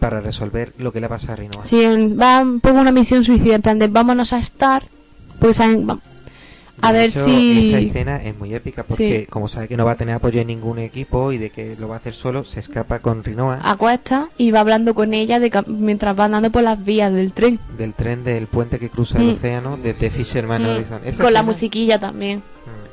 para 0.00 0.20
resolver 0.20 0.72
lo 0.78 0.92
que 0.92 1.00
le 1.00 1.06
ha 1.06 1.10
pasado 1.10 1.34
a 1.34 1.36
Rinoa. 1.36 1.64
Sí, 1.64 1.82
en- 1.84 2.18
va 2.18 2.40
un 2.40 2.60
poco 2.60 2.78
una 2.80 2.92
misión 2.92 3.24
suicida, 3.24 3.54
en 3.56 3.62
plan 3.62 3.78
de 3.78 3.88
vámonos 3.88 4.32
a 4.32 4.38
estar, 4.38 4.84
pues 5.40 5.60
A 6.82 6.92
De 6.92 6.98
ver 6.98 7.08
hecho, 7.08 7.24
si- 7.24 7.68
Esa 7.70 7.78
escena 7.78 8.16
es 8.22 8.36
muy 8.38 8.54
épica 8.54 8.82
porque, 8.82 9.20
Sí. 9.20 9.26
como 9.26 9.48
sabe 9.48 9.66
que 9.66 9.76
no 9.78 9.84
va 9.86 9.92
a 9.92 9.96
tener 9.96 10.14
apoyo 10.14 10.40
en 10.42 10.48
ningún 10.48 10.78
equipo 10.78 11.32
y 11.32 11.38
de 11.38 11.48
que 11.50 11.74
lo 11.76 11.88
va 11.88 11.94
a 11.96 11.98
hacer 11.98 12.12
solo, 12.14 12.44
se 12.44 12.60
escapa 12.60 12.98
con 12.98 13.24
Rinoa 13.24 13.60
Acuesta 13.64 14.28
y 14.36 14.50
va 14.50 14.60
hablando 14.60 14.94
con 14.94 15.14
ella 15.14 15.40
de 15.40 15.50
mientras 15.68 16.18
va 16.18 16.26
andando 16.26 16.50
por 16.52 16.62
las 16.62 16.84
vías 16.84 17.12
del 17.12 17.32
tren. 17.32 17.58
del 17.78 17.94
tren 17.94 18.24
del 18.24 18.46
puente 18.46 18.78
que 18.78 18.90
cruza 18.90 19.18
el 19.18 19.24
Mm. 19.28 19.34
océano 19.36 19.78
desde 19.82 20.10
Fisherman 20.10 20.62
Mm, 20.62 20.66
Horizon. 20.66 21.00
Esa 21.06 21.22
Con 21.24 21.32
la 21.32 21.42
musiquilla 21.42 21.98
también. 21.98 22.38
Mm. 22.40 22.86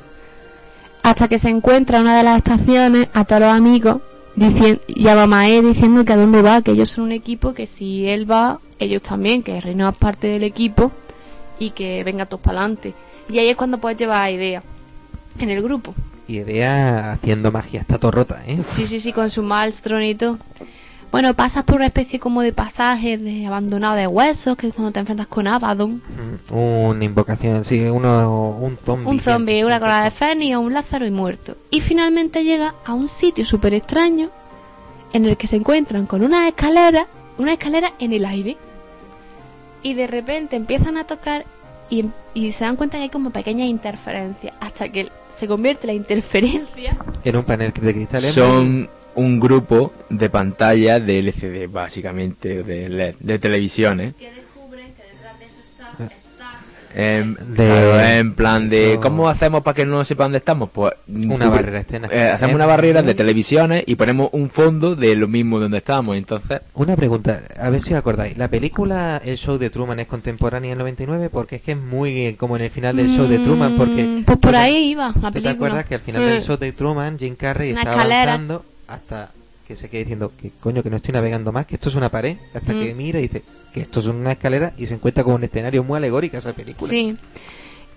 Hasta 1.02 1.28
que 1.28 1.38
se 1.38 1.50
encuentra 1.50 1.98
en 1.98 2.04
una 2.04 2.16
de 2.16 2.22
las 2.22 2.38
estaciones 2.38 3.08
a 3.12 3.24
todos 3.26 3.42
los 3.42 3.50
amigos 3.52 3.98
diciendo, 4.34 4.80
y 4.88 5.06
a 5.08 5.14
Mamae 5.14 5.60
diciendo 5.62 6.04
que 6.06 6.12
a 6.14 6.16
dónde 6.16 6.40
va, 6.40 6.62
que 6.62 6.70
ellos 6.72 6.88
son 6.88 7.04
un 7.04 7.12
equipo, 7.12 7.52
que 7.52 7.66
si 7.66 8.08
él 8.08 8.28
va, 8.30 8.58
ellos 8.78 9.02
también, 9.02 9.42
que 9.42 9.60
Reino 9.60 9.86
es 9.88 9.96
parte 9.96 10.28
del 10.28 10.42
equipo 10.42 10.90
y 11.58 11.70
que 11.70 12.02
venga 12.02 12.24
todos 12.26 12.40
para 12.42 12.60
adelante. 12.60 12.94
Y 13.28 13.38
ahí 13.38 13.48
es 13.48 13.56
cuando 13.56 13.78
puedes 13.78 13.98
llevar 13.98 14.22
a 14.22 14.30
idea 14.30 14.62
en 15.38 15.50
el 15.50 15.62
grupo. 15.62 15.94
Y 16.26 16.38
Edea 16.38 17.12
haciendo 17.12 17.52
magia 17.52 17.80
está 17.80 17.98
todo 17.98 18.10
rota, 18.10 18.42
¿eh? 18.46 18.58
Sí, 18.66 18.86
sí, 18.86 19.00
sí, 19.00 19.12
con 19.12 19.28
su 19.30 19.42
maelstrom 19.42 20.00
y 20.02 20.14
todo. 20.14 20.38
Bueno, 21.12 21.34
pasas 21.34 21.62
por 21.64 21.76
una 21.76 21.86
especie 21.86 22.18
como 22.18 22.40
de 22.42 22.52
pasaje 22.52 23.18
de 23.18 23.46
abandonado 23.46 23.94
de 23.94 24.06
huesos, 24.08 24.56
que 24.56 24.68
es 24.68 24.74
cuando 24.74 24.90
te 24.90 25.00
enfrentas 25.00 25.26
con 25.28 25.46
Abaddon. 25.46 26.02
Mm, 26.50 26.52
Una 26.54 27.04
invocación, 27.04 27.64
sí, 27.64 27.80
uno, 27.84 28.50
un 28.60 28.76
zombie. 28.78 29.06
un 29.08 29.20
zombie, 29.20 29.64
una 29.64 29.78
cola 29.78 30.02
de 30.02 30.10
fénix, 30.10 30.56
un 30.56 30.72
Lázaro 30.72 31.06
y 31.06 31.10
muerto. 31.12 31.56
Y 31.70 31.82
finalmente 31.82 32.42
llega 32.42 32.74
a 32.84 32.94
un 32.94 33.06
sitio 33.06 33.44
súper 33.44 33.74
extraño 33.74 34.30
en 35.12 35.24
el 35.26 35.36
que 35.36 35.46
se 35.46 35.56
encuentran 35.56 36.06
con 36.06 36.22
una 36.24 36.48
escalera, 36.48 37.06
una 37.38 37.52
escalera 37.52 37.92
en 38.00 38.12
el 38.12 38.24
aire. 38.24 38.56
Y 39.82 39.94
de 39.94 40.06
repente 40.08 40.56
empiezan 40.56 40.96
a 40.96 41.04
tocar 41.04 41.44
y, 41.94 42.10
y 42.34 42.52
se 42.52 42.64
dan 42.64 42.76
cuenta 42.76 42.96
que 42.96 43.04
hay 43.04 43.08
como 43.10 43.30
pequeñas 43.30 43.68
interferencias. 43.68 44.54
Hasta 44.60 44.88
que 44.88 45.08
se 45.28 45.46
convierte 45.46 45.86
la 45.86 45.92
interferencia. 45.92 46.96
En 47.24 47.36
un 47.36 47.44
panel 47.44 47.72
de 47.72 47.94
cristales. 47.94 48.32
Son 48.32 48.88
un 49.14 49.40
grupo 49.40 49.92
de 50.10 50.28
pantallas 50.28 51.04
de 51.06 51.18
LCD, 51.20 51.70
básicamente, 51.70 52.62
de 52.62 52.88
LED, 52.88 53.14
de 53.20 53.38
televisiones. 53.38 54.14
Que 54.16 54.30
descubren 54.32 54.92
que 54.94 55.02
detrás 55.02 55.38
de 55.38 55.46
eso 55.46 55.60
está 55.60 56.10
En, 56.96 57.34
De- 57.34 57.54
claro, 57.56 58.00
en 58.00 58.34
plan 58.34 58.68
de, 58.68 58.98
¿cómo 59.02 59.28
hacemos 59.28 59.62
para 59.62 59.74
que 59.74 59.84
no 59.84 60.04
sepa 60.04 60.24
dónde 60.24 60.38
estamos? 60.38 60.70
Pues 60.70 60.92
Una 61.08 61.46
tú- 61.46 61.50
barrera 61.50 61.80
escena. 61.80 62.08
eh, 62.10 62.28
hacemos 62.28 62.52
Eh, 62.52 62.54
una 62.54 62.66
barrera 62.66 63.00
de 63.02 63.06
muy- 63.08 63.14
televisiones 63.14 63.82
y 63.86 63.96
ponemos 63.96 64.28
un 64.32 64.48
fondo 64.48 64.94
de 64.94 65.16
lo 65.16 65.26
mismo 65.26 65.58
donde 65.58 65.78
estábamos. 65.78 66.16
Entonces, 66.16 66.60
Una 66.74 66.94
pregunta, 66.94 67.40
a 67.58 67.68
ver 67.70 67.82
si 67.82 67.92
os 67.92 67.98
acordáis. 67.98 68.36
La 68.38 68.46
película 68.48 69.20
El 69.24 69.36
show 69.36 69.58
de 69.58 69.70
Truman 69.70 69.98
es 69.98 70.06
contemporánea 70.06 70.72
en 70.72 70.78
99 70.78 71.30
porque 71.30 71.56
es 71.56 71.62
que 71.62 71.72
es 71.72 71.78
muy 71.78 72.26
eh, 72.26 72.36
como 72.36 72.54
en 72.56 72.62
el 72.62 72.70
final 72.70 72.94
del 72.96 73.08
show 73.08 73.26
de 73.26 73.38
Truman 73.40 73.76
porque... 73.76 74.04
Mm, 74.04 74.24
Pues 74.24 74.36
¿tú 74.36 74.40
por 74.40 74.52
te- 74.52 74.56
ahí 74.58 74.90
iba 74.90 75.08
la 75.08 75.12
¿Tú 75.14 75.20
película. 75.20 75.42
te 75.42 75.48
acuerdas 75.50 75.84
que 75.86 75.94
al 75.96 76.00
final 76.00 76.22
Mm. 76.22 76.26
del 76.26 76.42
show 76.42 76.56
de 76.58 76.72
Truman 76.72 77.18
Jim 77.18 77.34
Carrey 77.34 77.72
Una 77.72 77.80
está 77.80 77.92
escalera. 77.94 78.22
avanzando 78.34 78.64
hasta 78.86 79.30
que 79.66 79.74
se 79.76 79.88
queda 79.88 80.00
diciendo 80.00 80.30
que 80.40 80.50
coño 80.60 80.82
que 80.82 80.90
no 80.90 80.96
estoy 80.96 81.12
navegando 81.14 81.50
más, 81.50 81.66
que 81.66 81.74
esto 81.74 81.88
es 81.88 81.94
una 81.96 82.10
pared, 82.10 82.36
hasta 82.54 82.72
Mm. 82.72 82.80
que 82.80 82.94
mira 82.94 83.18
y 83.18 83.22
dice 83.22 83.42
que 83.74 83.80
esto 83.82 84.00
es 84.00 84.06
una 84.06 84.32
escalera 84.32 84.72
y 84.78 84.86
se 84.86 84.94
encuentra 84.94 85.22
con 85.24 85.34
un 85.34 85.44
escenario 85.44 85.82
muy 85.84 85.96
alegórico 85.98 86.38
esa 86.38 86.52
película. 86.54 86.88
Sí. 86.88 87.16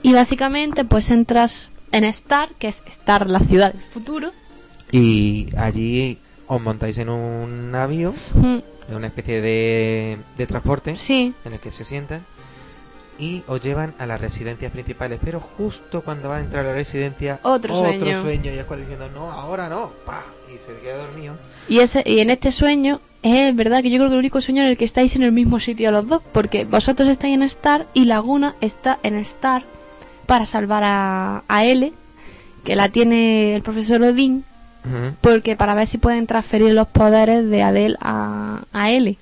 Y 0.03 0.11
básicamente 0.13 0.83
pues 0.83 1.09
entras 1.11 1.69
en 1.91 2.03
Star, 2.03 2.49
que 2.59 2.67
es 2.67 2.83
Star, 2.87 3.29
la 3.29 3.39
ciudad 3.39 3.71
del 3.73 3.81
futuro. 3.83 4.31
Y 4.91 5.47
allí 5.57 6.17
os 6.47 6.61
montáis 6.61 6.97
en 6.97 7.09
un 7.09 7.71
navío, 7.71 8.13
Mm, 8.33 8.57
en 8.89 8.95
una 8.95 9.07
especie 9.07 9.39
de, 9.41 10.17
de 10.37 10.47
transporte 10.47 10.95
Sí. 10.95 11.33
en 11.45 11.53
el 11.53 11.59
que 11.59 11.71
se 11.71 11.83
sientan 11.83 12.25
y 13.19 13.43
os 13.47 13.61
llevan 13.61 13.93
a 13.99 14.05
las 14.05 14.21
residencias 14.21 14.71
principales, 14.71 15.19
pero 15.23 15.39
justo 15.39 16.01
cuando 16.01 16.29
va 16.29 16.37
a 16.37 16.39
entrar 16.39 16.65
a 16.65 16.69
la 16.69 16.73
residencia 16.75 17.39
Otro 17.43 17.73
sueño. 17.73 18.21
sueño 18.21 18.51
y 18.53 18.57
es 18.57 18.65
cual 18.65 18.79
diciendo 18.81 19.09
no, 19.13 19.31
ahora 19.31 19.67
no, 19.69 19.91
pa, 20.05 20.23
y 20.47 20.57
se 20.57 20.79
queda 20.81 20.97
dormido. 20.97 21.35
Y, 21.69 21.79
ese, 21.79 22.03
y 22.05 22.19
en 22.19 22.29
este 22.29 22.51
sueño 22.51 23.01
es 23.23 23.55
verdad 23.55 23.81
que 23.81 23.89
yo 23.89 23.97
creo 23.97 24.09
que 24.09 24.13
el 24.13 24.19
único 24.19 24.41
sueño 24.41 24.61
en 24.61 24.69
el 24.69 24.77
que 24.77 24.85
estáis 24.85 25.15
en 25.15 25.23
el 25.23 25.31
mismo 25.31 25.59
sitio 25.59 25.91
los 25.91 26.07
dos, 26.07 26.21
porque 26.31 26.65
vosotros 26.65 27.09
estáis 27.09 27.33
en 27.33 27.43
Star 27.43 27.87
y 27.93 28.05
Laguna 28.05 28.55
está 28.61 28.99
en 29.03 29.15
Star 29.15 29.63
para 30.25 30.45
salvar 30.45 30.83
a, 30.85 31.43
a 31.47 31.65
L, 31.65 31.91
que 32.63 32.75
la 32.75 32.89
tiene 32.89 33.55
el 33.55 33.63
profesor 33.63 34.01
Odín, 34.01 34.43
porque 35.19 35.57
para 35.57 35.75
ver 35.75 35.87
si 35.87 35.97
pueden 35.97 36.27
transferir 36.27 36.73
los 36.73 36.87
poderes 36.87 37.49
de 37.49 37.61
Adele 37.61 37.97
a, 37.99 38.61
a 38.71 38.91
L. 38.91 39.17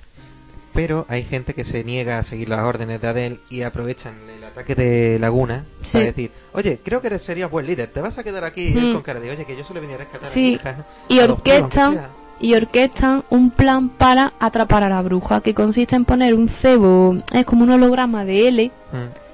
Pero 0.76 1.06
hay 1.08 1.24
gente 1.24 1.54
que 1.54 1.64
se 1.64 1.82
niega 1.84 2.18
a 2.18 2.22
seguir 2.22 2.48
las 2.48 2.60
órdenes 2.60 3.00
de 3.00 3.08
Adele 3.08 3.38
y 3.50 3.62
aprovechan 3.62 4.14
el 4.38 4.44
ataque 4.44 4.74
de 4.74 5.18
Laguna 5.18 5.64
Sí. 5.82 5.92
para 5.94 6.04
decir, 6.04 6.30
oye, 6.52 6.78
creo 6.84 7.00
que 7.00 7.06
eres, 7.08 7.22
serías 7.22 7.50
buen 7.50 7.66
líder, 7.66 7.88
te 7.88 8.00
vas 8.00 8.18
a 8.18 8.22
quedar 8.22 8.44
aquí 8.44 8.70
Mm. 8.70 8.92
con 8.92 9.02
cara 9.02 9.18
de, 9.20 9.30
oye, 9.30 9.44
que 9.46 9.56
yo 9.56 9.64
solo 9.64 9.80
venía 9.80 9.96
a 9.96 10.00
rescatar 10.00 10.26
a 10.26 10.28
mi 10.28 10.32
Sí, 10.34 10.52
hija. 10.54 10.84
y 11.08 11.18
orquestan, 11.20 11.92
sea". 11.94 12.10
y 12.40 12.54
orquestan 12.54 13.24
un 13.30 13.50
plan 13.50 13.88
para 13.88 14.34
atrapar 14.38 14.82
a 14.84 14.88
la 14.90 15.00
bruja, 15.02 15.40
que 15.40 15.54
consiste 15.54 15.96
en 15.96 16.04
poner 16.04 16.34
un 16.34 16.48
cebo, 16.48 17.16
es 17.32 17.44
como 17.46 17.64
un 17.64 17.70
holograma 17.70 18.24
de 18.26 18.48
L, 18.48 18.70
Mm. 18.92 19.25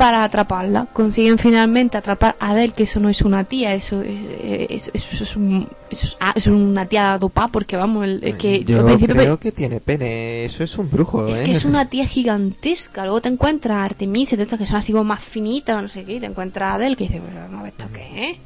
Para 0.00 0.24
atraparla. 0.24 0.86
Consiguen 0.92 1.38
finalmente 1.38 1.96
atrapar 1.98 2.34
a 2.40 2.50
Adele, 2.50 2.72
que 2.72 2.84
eso 2.84 3.00
no 3.00 3.08
es 3.10 3.20
una 3.22 3.44
tía, 3.44 3.74
eso 3.74 4.00
es, 4.02 4.70
eso, 4.70 4.90
eso 4.94 5.24
es, 5.24 5.36
un- 5.36 5.68
eso 5.90 6.06
es- 6.06 6.16
ah, 6.20 6.32
es 6.34 6.46
una 6.46 6.86
tía 6.86 7.18
dopada, 7.18 7.48
porque 7.48 7.76
vamos, 7.76 8.04
el- 8.06 8.24
es 8.24 8.34
que 8.36 8.64
yo 8.64 8.84
principio 8.86 9.14
creo 9.14 9.36
pe- 9.36 9.42
que 9.42 9.52
tiene 9.52 9.78
pene, 9.80 10.44
eso 10.46 10.64
es 10.64 10.78
un 10.78 10.90
brujo, 10.90 11.26
es 11.26 11.40
¿eh? 11.40 11.44
que 11.44 11.50
es 11.50 11.64
una 11.66 11.84
tía 11.90 12.06
gigantesca. 12.06 13.04
Luego 13.04 13.20
te 13.20 13.28
encuentras 13.28 13.76
a 13.76 13.84
Artemisia, 13.84 14.36
de 14.36 14.44
estas 14.44 14.58
que 14.58 14.66
son 14.66 14.76
así 14.76 14.92
como 14.92 15.04
más 15.04 15.22
finitas, 15.22 15.80
no 15.82 15.88
sé 15.88 16.04
qué, 16.04 16.14
y 16.14 16.20
te 16.20 16.26
encuentras 16.26 16.72
a 16.72 16.74
Adele, 16.76 16.96
que 16.96 17.04
dices, 17.04 17.20
"Pero 17.26 17.40
vamos 17.42 17.60
a 17.60 17.62
ver 17.64 17.72
esto 17.72 17.86
qué 17.92 18.30
es. 18.30 18.38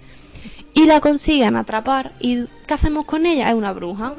Y 0.75 0.87
la 0.87 1.01
consiguen 1.01 1.55
atrapar, 1.55 2.11
y 2.19 2.47
¿qué 2.67 2.75
hacemos 2.75 3.05
con 3.05 3.27
ella? 3.27 3.49
Es 3.49 3.55
una 3.55 3.73
bruja. 3.73 4.13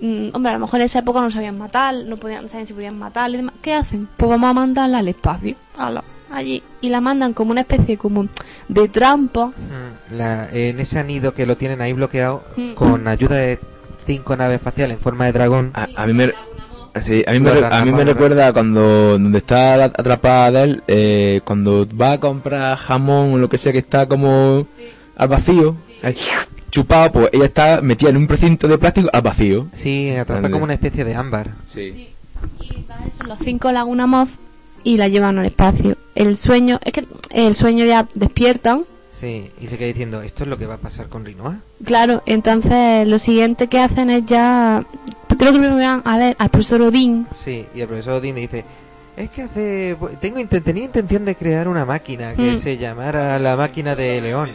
Mm, 0.00 0.30
hombre, 0.34 0.50
a 0.50 0.54
lo 0.54 0.60
mejor 0.60 0.80
en 0.80 0.86
esa 0.86 0.98
época 1.00 1.20
no 1.20 1.30
sabían 1.30 1.56
matar, 1.58 1.94
no 1.94 2.16
podían, 2.16 2.42
no 2.42 2.48
sabían 2.48 2.66
si 2.66 2.72
podían 2.72 2.98
matar 2.98 3.30
y 3.30 3.36
demás. 3.36 3.54
¿Qué 3.62 3.72
hacen? 3.74 4.08
Pues 4.16 4.28
vamos 4.30 4.50
a 4.50 4.52
mandarla 4.52 4.98
al 4.98 5.08
espacio, 5.08 5.54
ala, 5.78 6.02
allí. 6.32 6.62
Y 6.80 6.88
la 6.88 7.00
mandan 7.00 7.32
como 7.32 7.50
una 7.52 7.60
especie 7.62 7.96
como 7.98 8.26
de 8.68 8.88
trampa. 8.88 9.46
Mm, 9.48 10.16
la- 10.16 10.48
en 10.52 10.80
ese 10.80 10.98
anido 10.98 11.34
que 11.34 11.46
lo 11.46 11.56
tienen 11.56 11.80
ahí 11.80 11.92
bloqueado, 11.92 12.42
Mm. 12.56 12.72
con 12.74 13.06
ayuda 13.08 13.36
de 13.36 13.58
cinco 14.06 14.36
naves 14.36 14.56
espaciales 14.56 14.96
en 14.96 15.02
forma 15.02 15.26
de 15.26 15.32
dragón. 15.32 15.70
a, 15.74 15.86
a 15.96 16.06
mí 16.06 16.12
me... 16.12 16.32
Sí, 17.00 17.24
a 17.26 17.32
mí 17.32 17.40
me, 17.40 17.50
a 17.50 17.84
mí 17.86 17.90
me 17.90 18.04
recuerda 18.04 18.52
cuando 18.52 19.12
donde 19.18 19.38
está 19.38 19.82
atrapada 19.84 20.46
Adele, 20.48 20.82
eh, 20.88 21.40
cuando 21.42 21.88
va 21.88 22.12
a 22.12 22.20
comprar 22.20 22.76
jamón 22.76 23.32
o 23.32 23.38
lo 23.38 23.48
que 23.48 23.56
sea 23.56 23.72
que 23.72 23.78
está 23.78 24.06
como 24.06 24.66
al 25.16 25.28
vacío, 25.28 25.74
ahí, 26.02 26.14
chupado, 26.70 27.10
pues 27.12 27.30
ella 27.32 27.46
está 27.46 27.80
metida 27.80 28.10
en 28.10 28.18
un 28.18 28.26
precinto 28.26 28.68
de 28.68 28.76
plástico 28.76 29.08
al 29.10 29.22
vacío. 29.22 29.68
Sí, 29.72 30.10
atrapa 30.10 30.36
Ándale. 30.36 30.52
como 30.52 30.64
una 30.64 30.74
especie 30.74 31.02
de 31.06 31.14
ámbar. 31.14 31.52
Sí. 31.66 32.10
Y 32.60 32.84
va 32.90 32.96
eso, 33.08 33.22
los 33.24 33.38
cinco 33.38 33.72
Laguna 33.72 34.06
Moth 34.06 34.28
y 34.84 34.96
la 34.96 35.08
llevan 35.08 35.38
al 35.38 35.46
espacio. 35.46 35.96
El 36.14 36.36
sueño, 36.36 36.78
es 36.84 36.92
que 36.92 37.06
el 37.30 37.54
sueño 37.54 37.84
ya 37.84 38.06
despiertan. 38.14 38.84
Sí, 39.12 39.50
y 39.60 39.68
se 39.68 39.78
queda 39.78 39.88
diciendo, 39.88 40.20
¿esto 40.22 40.42
es 40.44 40.48
lo 40.48 40.58
que 40.58 40.66
va 40.66 40.74
a 40.74 40.78
pasar 40.78 41.08
con 41.08 41.24
Rinoa? 41.24 41.58
Claro, 41.84 42.22
entonces 42.26 43.06
lo 43.06 43.18
siguiente 43.18 43.68
que 43.68 43.78
hacen 43.78 44.10
es 44.10 44.24
ya. 44.26 44.84
Creo 45.28 45.52
que 45.52 45.58
primero 45.58 45.76
van 45.76 46.02
a 46.04 46.18
ver 46.18 46.36
al 46.38 46.50
profesor 46.50 46.82
Odín. 46.82 47.26
Sí, 47.34 47.64
y 47.74 47.80
el 47.80 47.86
profesor 47.86 48.14
Odín 48.14 48.34
dice, 48.34 48.64
es 49.16 49.30
que 49.30 49.42
hace... 49.42 49.96
Tengo 50.20 50.44
tenía 50.60 50.84
intención 50.84 51.24
de 51.24 51.34
crear 51.36 51.68
una 51.68 51.84
máquina 51.84 52.34
que 52.34 52.52
Mm. 52.52 52.58
se 52.58 52.78
llamara 52.78 53.38
la 53.38 53.56
máquina 53.56 53.94
de 53.94 54.20
León. 54.20 54.50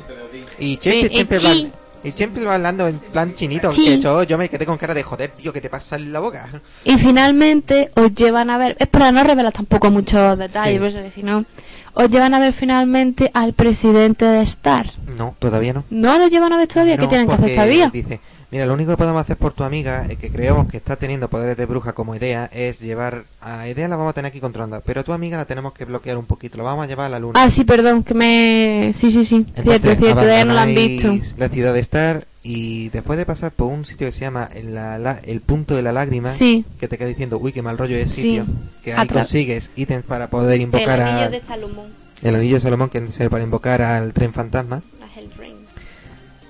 Y 0.60 0.78
Sí, 0.78 1.08
siempre, 1.10 1.38
chi. 1.40 1.64
va, 1.72 1.87
y 2.08 2.12
siempre 2.14 2.44
va 2.46 2.56
hablando 2.56 2.88
en 2.88 3.00
plan 3.00 3.34
chinito, 3.34 3.70
Chi. 3.72 3.86
que 3.86 4.00
yo, 4.00 4.24
yo 4.24 4.38
me 4.38 4.50
quedé 4.50 4.66
con 4.66 4.78
cara 4.78 4.94
de 4.94 5.04
joder, 5.04 5.32
tío, 5.32 5.52
¿qué 5.54 5.62
te 5.62 5.70
pasa 5.70 5.96
en 5.98 6.12
la 6.14 6.20
boca? 6.20 6.48
Y 6.86 6.98
finalmente 6.98 7.92
os 7.96 8.14
llevan 8.16 8.50
a 8.50 8.58
ver. 8.58 8.76
Es 8.80 8.88
para 8.88 9.12
no 9.12 9.24
revelar 9.24 9.52
tampoco 9.54 9.92
muchos 9.92 10.38
detalles, 10.38 10.74
Sí. 10.76 10.80
por 10.80 10.88
eso 10.90 11.02
que 11.02 11.12
si 11.12 11.24
no. 11.24 11.46
Os 11.94 12.10
llevan 12.10 12.34
a 12.36 12.40
ver 12.40 12.54
finalmente 12.54 13.32
al 13.34 13.54
presidente 13.54 14.24
de 14.26 14.42
Star. 14.42 14.92
No, 15.18 15.36
todavía 15.40 15.74
no. 15.74 15.84
No 15.90 16.18
lo 16.20 16.28
llevan 16.28 16.54
a 16.54 16.58
ver 16.58 16.68
todavía. 16.68 16.96
¿Qué 16.96 17.04
No, 17.04 17.08
tienen 17.10 17.28
que 17.28 17.34
hacer 17.34 17.56
todavía? 17.56 17.90
Dice, 17.92 18.20
mira, 18.52 18.66
lo 18.66 18.74
único 18.74 18.92
que 18.92 18.98
podemos 18.98 19.22
hacer 19.22 19.38
por 19.38 19.54
tu 19.54 19.64
amiga, 19.64 20.06
eh, 20.10 20.16
que 20.16 20.30
creemos 20.30 20.68
que 20.70 20.78
está 20.78 20.96
teniendo 20.96 21.28
poderes 21.30 21.58
de 21.58 21.66
bruja 21.66 21.94
como 21.94 22.16
idea, 22.16 22.50
es 22.54 22.80
llevar 22.80 23.26
a 23.42 23.68
idea 23.68 23.88
la 23.88 23.96
vamos 23.98 24.12
a 24.12 24.14
tener 24.14 24.30
aquí 24.30 24.40
controlando, 24.40 24.82
pero 24.86 25.04
tu 25.04 25.14
amiga 25.14 25.38
la 25.38 25.46
tenemos 25.46 25.74
que 25.74 25.86
bloquear 25.86 26.18
un 26.18 26.26
poquito, 26.26 26.58
lo 26.58 26.64
vamos 26.64 26.86
a 26.86 26.88
llevar 26.88 27.08
a 27.08 27.10
la 27.10 27.20
luna. 27.20 27.34
Ah, 27.42 27.50
sí, 27.50 27.64
perdón, 27.66 28.04
que 28.04 28.14
me. 28.14 28.92
Sí, 28.94 29.12
sí, 29.12 29.26
sí. 29.26 29.46
cierto, 29.54 29.60
Entonces, 29.72 29.98
cierto, 30.00 30.22
todavía 30.22 30.46
no 30.46 30.54
lo 30.54 30.60
han 30.60 30.76
visto. 30.76 31.14
La 31.38 31.50
ciudad 31.50 31.74
de 31.74 31.80
Star 31.82 32.26
y 32.44 32.90
después 32.90 33.18
de 33.20 33.26
pasar 33.26 33.52
por 33.52 33.68
un 33.72 33.86
sitio 33.86 34.08
que 34.08 34.12
se 34.14 34.22
llama 34.22 34.50
el, 34.54 34.74
la- 34.74 34.98
la- 34.98 35.20
el 35.26 35.42
punto 35.42 35.76
de 35.76 35.82
la 35.82 35.92
lágrima, 35.92 36.30
Sí. 36.30 36.64
que 36.80 36.88
te 36.88 36.98
queda 36.98 37.10
diciendo, 37.10 37.38
uy, 37.40 37.52
qué 37.52 37.62
mal 37.62 37.78
rollo 37.78 37.98
es 37.98 38.12
Sí. 38.12 38.22
sitio, 38.22 38.46
que 38.84 38.94
ahí 38.94 39.06
Atra- 39.08 39.14
consigues 39.16 39.72
ítems 39.76 40.06
para 40.06 40.28
poder 40.28 40.62
invocar 40.62 41.00
el 41.02 41.06
anillo 41.08 41.26
a... 41.26 41.30
de 41.30 41.40
Salomón. 41.42 41.88
El 42.24 42.36
anillo 42.36 42.56
de 42.56 42.62
Salomón 42.62 42.90
que 42.90 43.06
sirve 43.12 43.30
para 43.30 43.44
invocar 43.44 43.82
al 43.82 44.14
tren 44.14 44.32
fantasma. 44.34 44.82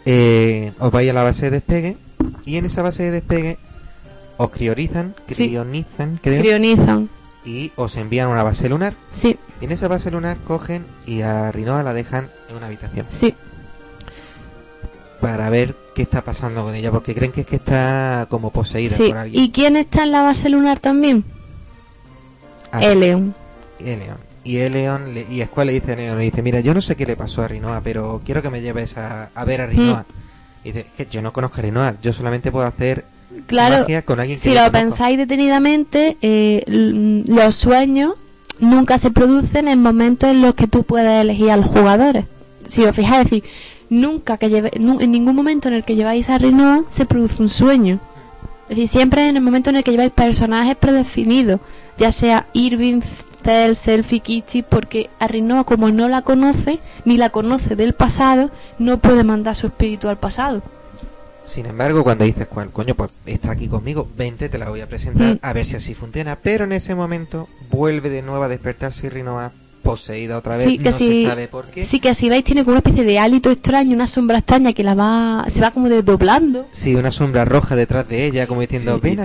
Eh, 0.10 0.72
os 0.80 0.90
vais 0.90 1.10
a 1.10 1.14
la 1.14 1.24
base 1.24 1.46
de 1.46 1.52
despegue 1.52 1.98
y 2.46 2.56
en 2.56 2.66
esa 2.66 2.82
base 2.82 3.04
de 3.04 3.12
despegue 3.12 3.58
os 4.38 4.50
criorizan, 4.52 5.14
Sí. 5.28 5.48
crionizan, 5.50 6.18
creo, 6.24 6.40
Crionizan. 6.42 7.10
y 7.44 7.72
os 7.76 7.98
envían 7.98 8.28
a 8.28 8.32
una 8.32 8.44
base 8.44 8.70
lunar. 8.70 8.94
Sí, 9.12 9.38
Y 9.60 9.66
en 9.66 9.72
esa 9.74 9.88
base 9.90 10.10
lunar 10.12 10.38
cogen 10.48 10.86
y 11.06 11.22
a 11.24 11.52
Rinoa 11.52 11.84
la 11.84 11.94
dejan 11.94 12.30
en 12.50 12.56
una 12.56 12.68
habitación 12.68 13.06
sí. 13.10 13.34
para 15.20 15.50
ver 15.50 15.76
qué 15.96 16.04
está 16.04 16.22
pasando 16.24 16.64
con 16.64 16.74
ella, 16.76 16.92
porque 16.92 17.14
creen 17.16 17.32
que 17.34 17.42
es 17.42 17.48
que 17.48 17.56
está 17.58 18.28
como 18.30 18.52
poseída 18.52 18.96
sí. 18.96 19.08
por 19.10 19.18
alguien. 19.18 19.44
¿Y 19.44 19.52
quién 19.52 19.76
está 19.76 20.04
en 20.04 20.12
la 20.14 20.22
base 20.22 20.48
lunar 20.50 20.80
también? 20.80 21.26
Ah, 22.72 22.82
Eleon. 22.84 23.34
Eleon. 23.80 24.18
Y 24.44 24.58
Eleon 24.58 25.14
le- 25.14 25.26
y 25.30 25.42
Squall 25.44 25.68
le 25.68 25.74
dice 25.74 25.92
a 25.92 25.94
Eleon, 25.96 26.18
le 26.18 26.24
dice, 26.26 26.42
mira, 26.42 26.60
yo 26.62 26.74
no 26.74 26.82
sé 26.82 26.96
qué 26.96 27.06
le 27.06 27.16
pasó 27.16 27.42
a 27.42 27.48
Rinoa, 27.48 27.82
pero 27.84 28.22
quiero 28.24 28.42
que 28.42 28.50
me 28.50 28.62
lleves 28.62 28.98
a, 28.98 29.30
a 29.36 29.46
ver 29.46 29.62
a 29.62 29.68
Rinoa. 29.68 30.06
Y 30.64 30.72
dice, 30.72 30.88
es 30.98 31.06
que 31.08 31.12
yo 31.12 31.22
no 31.22 31.34
conozco 31.34 31.60
a 31.60 31.64
Rinoa, 31.64 31.96
yo 32.02 32.14
solamente 32.14 32.52
puedo 32.52 32.66
hacer 32.66 33.06
Claro, 33.46 33.80
magia 33.82 34.04
con 34.04 34.20
alguien 34.20 34.38
que 34.38 34.42
si 34.42 34.50
lo 34.50 34.56
conozco". 34.56 34.72
pensáis 34.74 35.18
detenidamente, 35.18 36.18
eh, 36.22 36.64
l- 36.68 37.24
los 37.28 37.56
sueños 37.56 38.14
nunca 38.60 38.98
se 38.98 39.12
producen 39.12 39.68
en 39.68 39.82
momentos 39.82 40.30
en 40.30 40.42
los 40.42 40.56
que 40.56 40.68
tú 40.68 40.84
puedes 40.84 41.22
elegir 41.22 41.52
a 41.52 41.58
los 41.58 41.66
jugadores. 41.68 42.26
Si 42.68 42.84
os 42.84 42.96
fijáis, 42.96 43.26
es 43.26 43.30
decir, 43.30 43.44
nunca 43.90 44.38
que 44.38 44.50
lleve, 44.50 44.72
en 44.74 45.12
ningún 45.12 45.36
momento 45.36 45.68
en 45.68 45.74
el 45.76 45.84
que 45.84 45.96
lleváis 45.96 46.30
a 46.30 46.38
Rinoa 46.38 46.84
se 46.88 47.06
produce 47.06 47.42
un 47.42 47.50
sueño. 47.50 48.00
Es 48.64 48.70
decir, 48.76 48.88
siempre 48.88 49.30
en 49.30 49.38
el 49.38 49.44
momento 49.44 49.70
en 49.70 49.76
el 49.78 49.84
que 49.84 49.92
lleváis 49.92 50.12
personajes 50.12 50.76
predefinidos, 50.76 51.60
ya 51.98 52.12
sea 52.12 52.48
Irving, 52.54 53.02
Cell, 53.44 53.74
Selfie, 53.76 54.20
Kitty, 54.20 54.62
porque 54.64 55.10
a 55.20 55.28
Rinoa 55.28 55.64
como 55.64 55.90
no 55.92 56.10
la 56.10 56.22
conoce, 56.22 56.80
ni 57.06 57.18
la 57.18 57.30
conoce 57.30 57.76
del 57.76 57.94
pasado, 57.94 58.52
no 58.80 58.98
puede 59.00 59.24
mandar 59.24 59.56
su 59.56 59.68
espíritu 59.68 60.10
al 60.10 60.18
pasado. 60.18 60.62
Sin 61.46 61.66
embargo, 61.66 62.04
cuando 62.04 62.26
dices, 62.26 62.46
cuál, 62.48 62.72
coño, 62.72 62.94
pues 62.96 63.10
está 63.26 63.52
aquí 63.52 63.68
conmigo, 63.70 64.06
vente, 64.18 64.50
te 64.50 64.58
la 64.58 64.70
voy 64.70 64.82
a 64.82 64.88
presentar, 64.88 65.36
Mm. 65.36 65.40
a 65.42 65.54
ver 65.54 65.66
si 65.66 65.78
así 65.78 65.94
funciona. 65.96 66.36
Pero 66.36 66.66
en 66.66 66.74
ese 66.74 66.94
momento 66.94 67.48
vuelve 67.72 68.10
de 68.10 68.22
nuevo 68.22 68.44
a 68.44 68.50
despertarse 68.50 69.10
Rinoa 69.10 69.52
poseída 69.82 70.38
otra 70.38 70.58
vez, 70.58 70.66
Sí, 70.68 70.78
que 70.78 70.84
no 70.84 70.92
sí. 70.92 71.22
se 71.24 71.30
sabe 71.30 71.48
por 71.48 71.68
qué. 71.68 71.86
Sí, 71.86 72.02
que 72.02 72.14
si 72.14 72.28
veis 72.28 72.44
tiene 72.44 72.64
como 72.66 72.72
una 72.74 72.80
especie 72.80 73.06
de 73.06 73.20
hálito 73.20 73.50
extraño, 73.50 73.94
una 73.96 74.08
sombra 74.08 74.40
extraña 74.40 74.74
que 74.74 74.84
la 74.84 74.94
va, 74.96 75.46
se 75.48 75.62
va 75.62 75.72
como 75.72 75.88
desdoblando. 75.88 76.66
Sí, 76.74 76.94
una 76.96 77.12
sombra 77.12 77.46
roja 77.46 77.78
detrás 77.78 78.10
de 78.10 78.26
ella, 78.26 78.48
como 78.48 78.60
diciendo, 78.60 78.96
Sí, 78.96 79.02
ven 79.02 79.20
a 79.22 79.24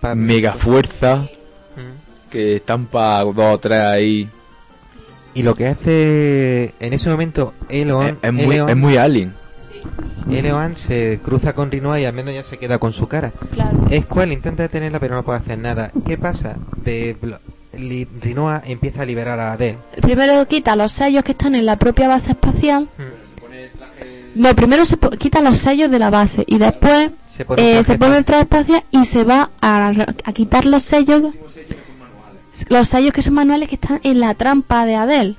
pasos. 0.00 0.16
mega 0.16 0.54
fuerza. 0.54 1.28
Que 2.34 2.56
estampa 2.56 3.20
dos 3.22 3.54
o 3.54 3.58
tres 3.58 3.80
ahí. 3.80 4.28
Y 5.34 5.42
lo 5.42 5.54
que 5.54 5.68
hace 5.68 6.74
en 6.80 6.92
ese 6.92 7.08
momento 7.10 7.54
Eleon, 7.68 8.06
Es, 8.06 8.14
es 8.22 8.32
muy, 8.32 8.44
Eleon- 8.56 8.70
es 8.70 8.76
muy 8.76 8.96
alien. 8.96 9.32
Eleon 10.30 10.74
se 10.76 11.20
cruza 11.22 11.54
con 11.54 11.70
Rinoa 11.70 12.00
y 12.00 12.04
al 12.06 12.12
menos 12.12 12.34
ya 12.34 12.42
se 12.42 12.58
queda 12.58 12.78
con 12.78 12.92
su 12.92 13.06
cara. 13.08 13.32
Claro. 13.52 13.78
Squall 14.02 14.32
intenta 14.32 14.62
detenerla 14.64 14.98
pero 14.98 15.14
no 15.14 15.22
puede 15.22 15.38
hacer 15.38 15.58
nada. 15.58 15.90
¿Qué 16.06 16.16
pasa? 16.18 16.56
De 16.84 17.16
Rinoa 17.72 18.62
empieza 18.66 19.02
a 19.02 19.06
liberar 19.06 19.38
a 19.40 19.52
Adele. 19.52 19.78
Primero 20.00 20.46
quita 20.48 20.74
los 20.76 20.92
sellos 20.92 21.22
que 21.24 21.32
están 21.32 21.54
en 21.54 21.66
la 21.66 21.76
propia 21.78 22.08
base 22.08 22.32
espacial. 22.32 22.88
No, 24.34 24.52
primero 24.56 24.84
se 24.84 24.96
quita 25.18 25.40
los 25.40 25.58
sellos 25.58 25.90
de 25.92 25.98
la 26.00 26.10
base 26.10 26.42
y 26.48 26.58
después 26.58 27.10
Se 27.28 27.44
pone 27.44 27.62
eh, 27.62 27.72
traje 27.74 27.84
se 27.84 27.98
pone 27.98 28.16
el 28.18 28.24
traje 28.24 28.42
espacial 28.42 28.82
y 28.90 29.04
se 29.04 29.22
va 29.22 29.50
a, 29.60 29.92
a 30.24 30.32
quitar 30.32 30.64
los 30.64 30.82
sellos. 30.82 31.22
Los 32.68 32.88
sellos 32.88 33.12
que 33.12 33.22
son 33.22 33.34
manuales 33.34 33.68
que 33.68 33.74
están 33.76 34.00
en 34.04 34.20
la 34.20 34.34
trampa 34.34 34.86
de 34.86 34.94
Adele. 34.96 35.34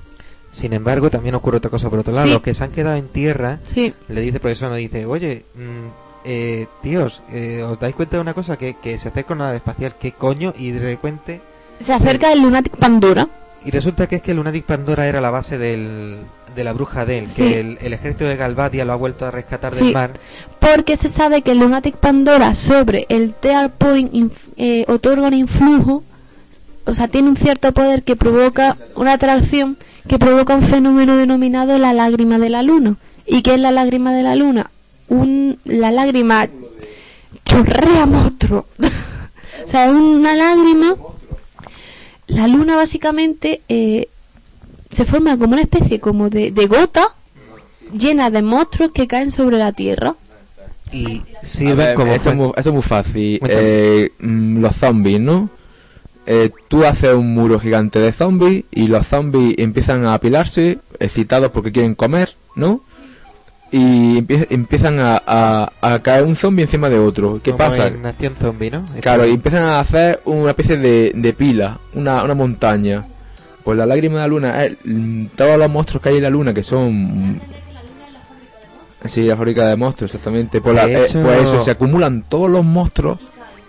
Sin 0.52 0.74
embargo, 0.74 1.10
también 1.10 1.36
ocurre 1.36 1.58
otra 1.58 1.70
cosa 1.70 1.90
por 1.90 2.00
otro 2.00 2.14
lado. 2.14 2.28
Sí. 2.28 2.34
Los 2.34 2.42
que 2.42 2.54
se 2.54 2.64
han 2.64 2.72
quedado 2.72 2.96
en 2.96 3.08
tierra, 3.08 3.60
Sí. 3.66 3.94
le 4.08 4.22
dice 4.22 4.36
el 4.38 4.42
profesor, 4.42 4.70
nos 4.70 4.78
dice, 4.78 5.06
oye, 5.06 5.46
mm, 5.56 5.88
eh, 6.26 6.68
tíos, 6.82 7.22
eh, 7.32 7.64
¿os 7.64 7.80
dais 7.80 7.94
cuenta 7.96 8.18
de 8.18 8.22
una 8.22 8.34
cosa? 8.34 8.58
Que, 8.58 8.76
que 8.76 8.98
se 8.98 9.10
acerca 9.10 9.34
una 9.34 9.46
nave 9.46 9.58
espacial, 9.58 9.96
¿qué 10.00 10.12
coño? 10.14 10.54
Y 10.58 10.72
de 10.72 10.80
repente... 10.80 11.42
Se 11.80 11.94
acerca 11.94 12.32
el 12.32 12.42
Lunatic 12.42 12.78
Pandora. 12.78 13.28
Y 13.66 13.72
resulta 13.72 14.08
que 14.08 14.18
es 14.18 14.22
que 14.22 14.32
el 14.32 14.38
Lunatic 14.38 14.64
Pandora 14.64 15.08
era 15.08 15.20
la 15.20 15.30
base 15.32 15.58
del, 15.58 16.20
de 16.56 16.64
la 16.64 16.72
bruja 16.72 17.02
Adele, 17.02 17.28
Sí. 17.28 17.42
que 17.44 17.60
el, 17.60 17.78
el 17.82 17.94
ejército 17.94 18.26
de 18.26 18.38
Galvadia 18.38 18.86
lo 18.86 18.94
ha 18.94 18.96
vuelto 18.96 19.26
a 19.26 19.32
rescatar 19.32 19.76
Sí. 19.76 19.86
del 19.86 19.94
mar. 19.94 20.12
Porque 20.60 20.96
se 20.96 21.10
sabe 21.10 21.42
que 21.42 21.52
el 21.52 21.60
Lunatic 21.60 21.98
Pandora 21.98 22.56
sobre 22.56 23.08
el 23.10 23.34
Tear 23.34 23.72
Point 23.72 24.32
eh, 24.56 24.86
otorga 24.88 25.28
un 25.28 25.34
influjo, 25.34 26.04
o 26.86 26.94
sea, 26.94 27.08
tiene 27.08 27.30
un 27.30 27.38
cierto 27.38 27.72
poder 27.72 28.04
que 28.04 28.16
provoca 28.16 28.78
una 28.96 29.14
atracción 29.14 29.78
que 30.08 30.20
provoca 30.20 30.56
un 30.56 30.62
fenómeno 30.62 31.18
denominado 31.18 31.78
la 31.80 31.94
lágrima 31.94 32.38
de 32.38 32.50
la 32.50 32.62
luna. 32.62 32.96
¿Y 33.26 33.42
qué 33.42 33.56
es 33.56 33.60
la 33.60 33.72
lágrima 33.72 34.14
de 34.14 34.24
la 34.24 34.36
luna? 34.36 34.70
Un, 35.08 35.58
la 35.64 35.92
lágrima 35.92 36.48
chorrea 37.44 38.06
monstruo. 38.06 38.68
o 39.64 39.68
sea, 39.68 39.86
es 39.86 39.92
una 39.92 40.36
lágrima. 40.36 40.96
La 42.28 42.48
luna 42.48 42.76
básicamente 42.76 43.62
eh, 43.68 44.10
se 44.92 45.06
forma 45.06 45.38
como 45.38 45.54
una 45.54 45.62
especie 45.62 46.00
como 46.00 46.30
de, 46.30 46.52
de 46.52 46.68
gota 46.68 47.16
llena 47.92 48.30
de 48.30 48.42
monstruos 48.42 48.92
que 48.92 49.08
caen 49.08 49.32
sobre 49.32 49.58
la 49.58 49.72
tierra. 49.72 50.16
Y 50.92 51.24
sirven 51.42 51.78
ver, 51.78 51.96
como... 51.96 52.14
esto, 52.14 52.30
es 52.30 52.36
muy, 52.36 52.48
esto 52.56 52.70
es 52.70 52.74
muy 52.74 52.84
fácil. 52.84 53.40
Eh, 53.48 54.12
mm, 54.20 54.60
los 54.60 54.76
zombies, 54.76 55.20
¿no? 55.20 55.50
Eh, 56.28 56.50
tú 56.68 56.84
haces 56.86 57.14
un 57.14 57.34
muro 57.34 57.60
gigante 57.60 58.00
de 58.00 58.12
zombies 58.12 58.64
y 58.72 58.88
los 58.88 59.06
zombies 59.06 59.56
empiezan 59.60 60.06
a 60.06 60.16
apilarse, 60.16 60.80
excitados 61.00 61.52
porque 61.52 61.72
quieren 61.72 61.94
comer, 61.96 62.34
¿no? 62.56 62.82
Y 63.72 64.20
empie- 64.22 64.48
empiezan 64.50 65.00
a, 65.00 65.22
a- 65.26 65.72
a 65.82 66.00
caer 66.00 66.24
un 66.24 66.36
zombie 66.36 66.64
encima 66.64 66.90
de 66.90 66.98
otro. 66.98 67.40
¿Qué 67.44 67.52
como 67.52 67.58
pasa? 67.60 67.88
en 67.88 68.02
Nación 68.02 68.36
Zombie, 68.40 68.72
¿no? 68.72 68.86
Claro, 69.02 69.26
y 69.28 69.32
empiezan 69.34 69.64
a 69.64 69.80
hacer 69.80 70.22
una 70.26 70.52
especie 70.52 70.78
de, 70.78 71.12
de 71.14 71.34
pila, 71.34 71.80
una, 71.94 72.24
una 72.24 72.34
montaña. 72.34 73.06
Pues 73.64 73.78
la 73.78 73.86
lágrima 73.86 74.16
de 74.16 74.22
la 74.22 74.28
luna 74.28 74.64
es 74.66 74.78
mm, 74.86 75.26
todos 75.36 75.58
los 75.58 75.70
monstruos 75.70 76.02
que 76.02 76.10
hay 76.10 76.18
en 76.18 76.24
la 76.24 76.30
luna, 76.30 76.54
que 76.54 76.64
son... 76.64 77.40
Sí, 79.06 79.24
la 79.24 79.36
fábrica 79.38 79.68
de 79.68 79.76
monstruos, 79.76 80.12
exactamente. 80.14 80.62
Pues, 80.62 80.76
la- 80.76 80.86
De 80.88 81.04
eh, 81.06 81.08
pues 81.12 81.44
eso, 81.44 81.62
se 81.62 81.72
acumulan 81.72 82.24
todos 82.28 82.50
los 82.50 82.64
monstruos 82.66 83.20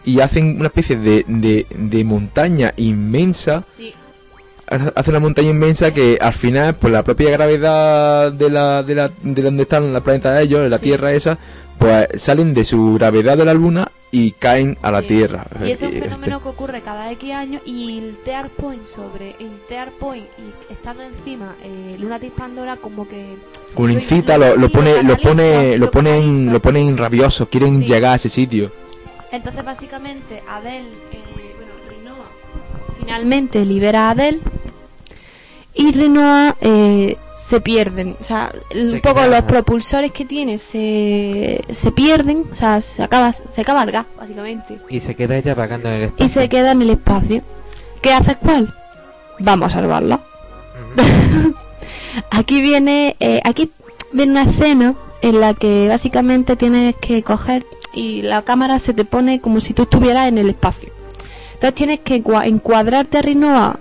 y 0.06 0.20
hacen 0.20 0.56
una 0.58 0.68
especie 0.68 0.96
de, 0.96 1.24
de, 1.28 1.66
de 1.70 2.04
montaña 2.04 2.72
inmensa. 2.78 3.64
Hacen 4.68 5.12
una 5.14 5.20
montaña 5.20 5.50
inmensa 5.50 5.94
que 5.94 6.18
al 6.20 6.32
final, 6.32 6.74
pues 6.74 6.92
la 6.92 7.04
propia 7.04 7.30
gravedad 7.30 8.32
de 8.32 8.50
la, 8.50 8.82
de 8.82 8.94
la, 8.96 9.10
de 9.22 9.42
donde 9.42 9.62
están 9.62 9.92
la 9.92 10.00
planeta 10.00 10.32
de 10.34 10.42
ellos, 10.42 10.60
de 10.62 10.68
la 10.68 10.80
Tierra 10.80 11.12
esa, 11.12 11.38
pues 11.78 12.08
salen 12.16 12.52
de 12.52 12.64
su 12.64 12.94
gravedad 12.94 13.36
de 13.36 13.44
la 13.44 13.54
luna 13.54 13.92
y 14.10 14.32
caen 14.32 14.76
a 14.82 14.90
la 14.90 15.02
Sí. 15.02 15.08
Tierra. 15.08 15.46
Y 15.64 15.70
es 15.70 15.82
un 15.82 15.88
Este, 15.88 16.02
fenómeno 16.08 16.42
que 16.42 16.48
ocurre 16.48 16.80
cada 16.80 17.12
X 17.12 17.32
años 17.32 17.62
y 17.64 17.98
el 17.98 18.16
Tear 18.24 18.48
Point 18.48 18.84
sobre 18.86 19.36
el 19.38 19.50
Tear 19.68 19.90
Point 19.92 20.24
y 20.38 20.72
estando 20.72 21.04
encima 21.04 21.54
eh, 21.62 21.96
Lunatic 22.00 22.32
Pandora 22.32 22.74
como 22.76 23.06
que 23.06 23.24
Como 23.74 23.88
incita, 23.90 24.36
lo- 24.36 24.54
sí, 24.54 24.68
pone, 24.68 25.02
lo 25.04 25.16
pone, 25.16 25.78
lo 25.78 25.90
ponen, 25.92 26.52
lo 26.52 26.60
ponen 26.60 26.96
rabiosos, 26.96 27.46
quieren 27.48 27.78
Sí. 27.80 27.86
llegar 27.86 28.12
a 28.12 28.16
ese 28.16 28.30
sitio. 28.30 28.72
Entonces 29.32 29.64
básicamente 29.64 30.42
Adele 30.48 30.88
eh, 31.12 31.54
bueno 31.56 31.72
Rinoa 31.90 32.26
finalmente 32.98 33.64
libera 33.64 34.08
a 34.08 34.10
Adele 34.12 34.40
y 35.78 35.92
Rinoa 35.92 36.56
eh, 36.62 37.18
se 37.34 37.60
pierden. 37.60 38.16
O 38.18 38.24
sea 38.24 38.50
Se 38.72 38.92
un 38.94 39.00
poco 39.02 39.16
queda- 39.20 39.26
los 39.28 39.42
propulsores 39.42 40.10
que 40.10 40.24
tiene 40.24 40.56
se, 40.56 41.60
se 41.68 41.92
pierden 41.92 42.44
o 42.50 42.54
sea 42.54 42.80
se 42.80 43.02
acaba 43.02 43.30
se 43.30 43.60
acaba 43.60 43.82
el 43.82 43.90
gas 43.92 44.06
básicamente. 44.18 44.78
Y 44.88 45.00
se 45.00 45.14
queda 45.14 45.36
ella 45.36 45.54
vagando 45.54 45.88
en 45.90 45.94
el 45.96 46.02
espacio. 46.04 46.24
y 46.24 46.28
se 46.30 46.48
queda 46.48 46.72
en 46.72 46.82
el 46.82 46.90
espacio. 46.90 47.42
¿qué 48.00 48.12
haces 48.14 48.36
cuál? 48.36 48.74
vamos 49.38 49.66
a 49.74 49.80
salvarla. 49.80 50.20
Aquí 52.30 52.62
viene 52.62 53.16
eh, 53.20 53.40
aquí 53.44 53.70
viene 54.12 54.32
una 54.32 54.42
escena 54.44 54.94
en 55.20 55.40
la 55.40 55.52
que 55.54 55.88
básicamente 55.88 56.56
tienes 56.56 56.96
que 56.96 57.22
coger 57.22 57.66
y 57.96 58.22
la 58.22 58.42
cámara 58.42 58.78
se 58.78 58.94
te 58.94 59.04
pone 59.04 59.40
como 59.40 59.60
si 59.60 59.72
tú 59.74 59.82
estuvieras 59.82 60.28
en 60.28 60.38
el 60.38 60.48
espacio 60.50 60.90
entonces 61.54 61.74
tienes 61.74 62.00
que 62.00 62.22
encua- 62.22 62.46
encuadrarte 62.46 63.18
a 63.18 63.22
Rinoa 63.22 63.80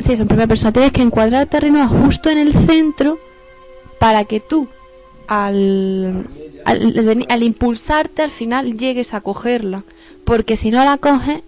sí, 0.00 0.12
es 0.14 0.20
en 0.20 0.28
primera 0.28 0.46
persona 0.46 0.72
tienes 0.72 0.92
que 0.92 1.02
encuadrarte 1.02 1.56
a 1.58 1.60
Rinoa 1.60 1.88
justo 1.88 2.30
en 2.30 2.38
el 2.38 2.54
centro 2.54 3.18
para 3.98 4.24
que 4.24 4.40
tú 4.40 4.68
al, 5.26 6.26
al, 6.64 6.82
al 6.98 7.04
veni- 7.04 7.26
al 7.28 7.42
impulsarte 7.42 8.22
al 8.22 8.30
final 8.30 8.78
llegues 8.78 9.12
a 9.14 9.20
cogerla 9.20 9.82
porque 10.24 10.56
si 10.56 10.70
no 10.70 10.84
la 10.84 10.96
coges 10.98 11.42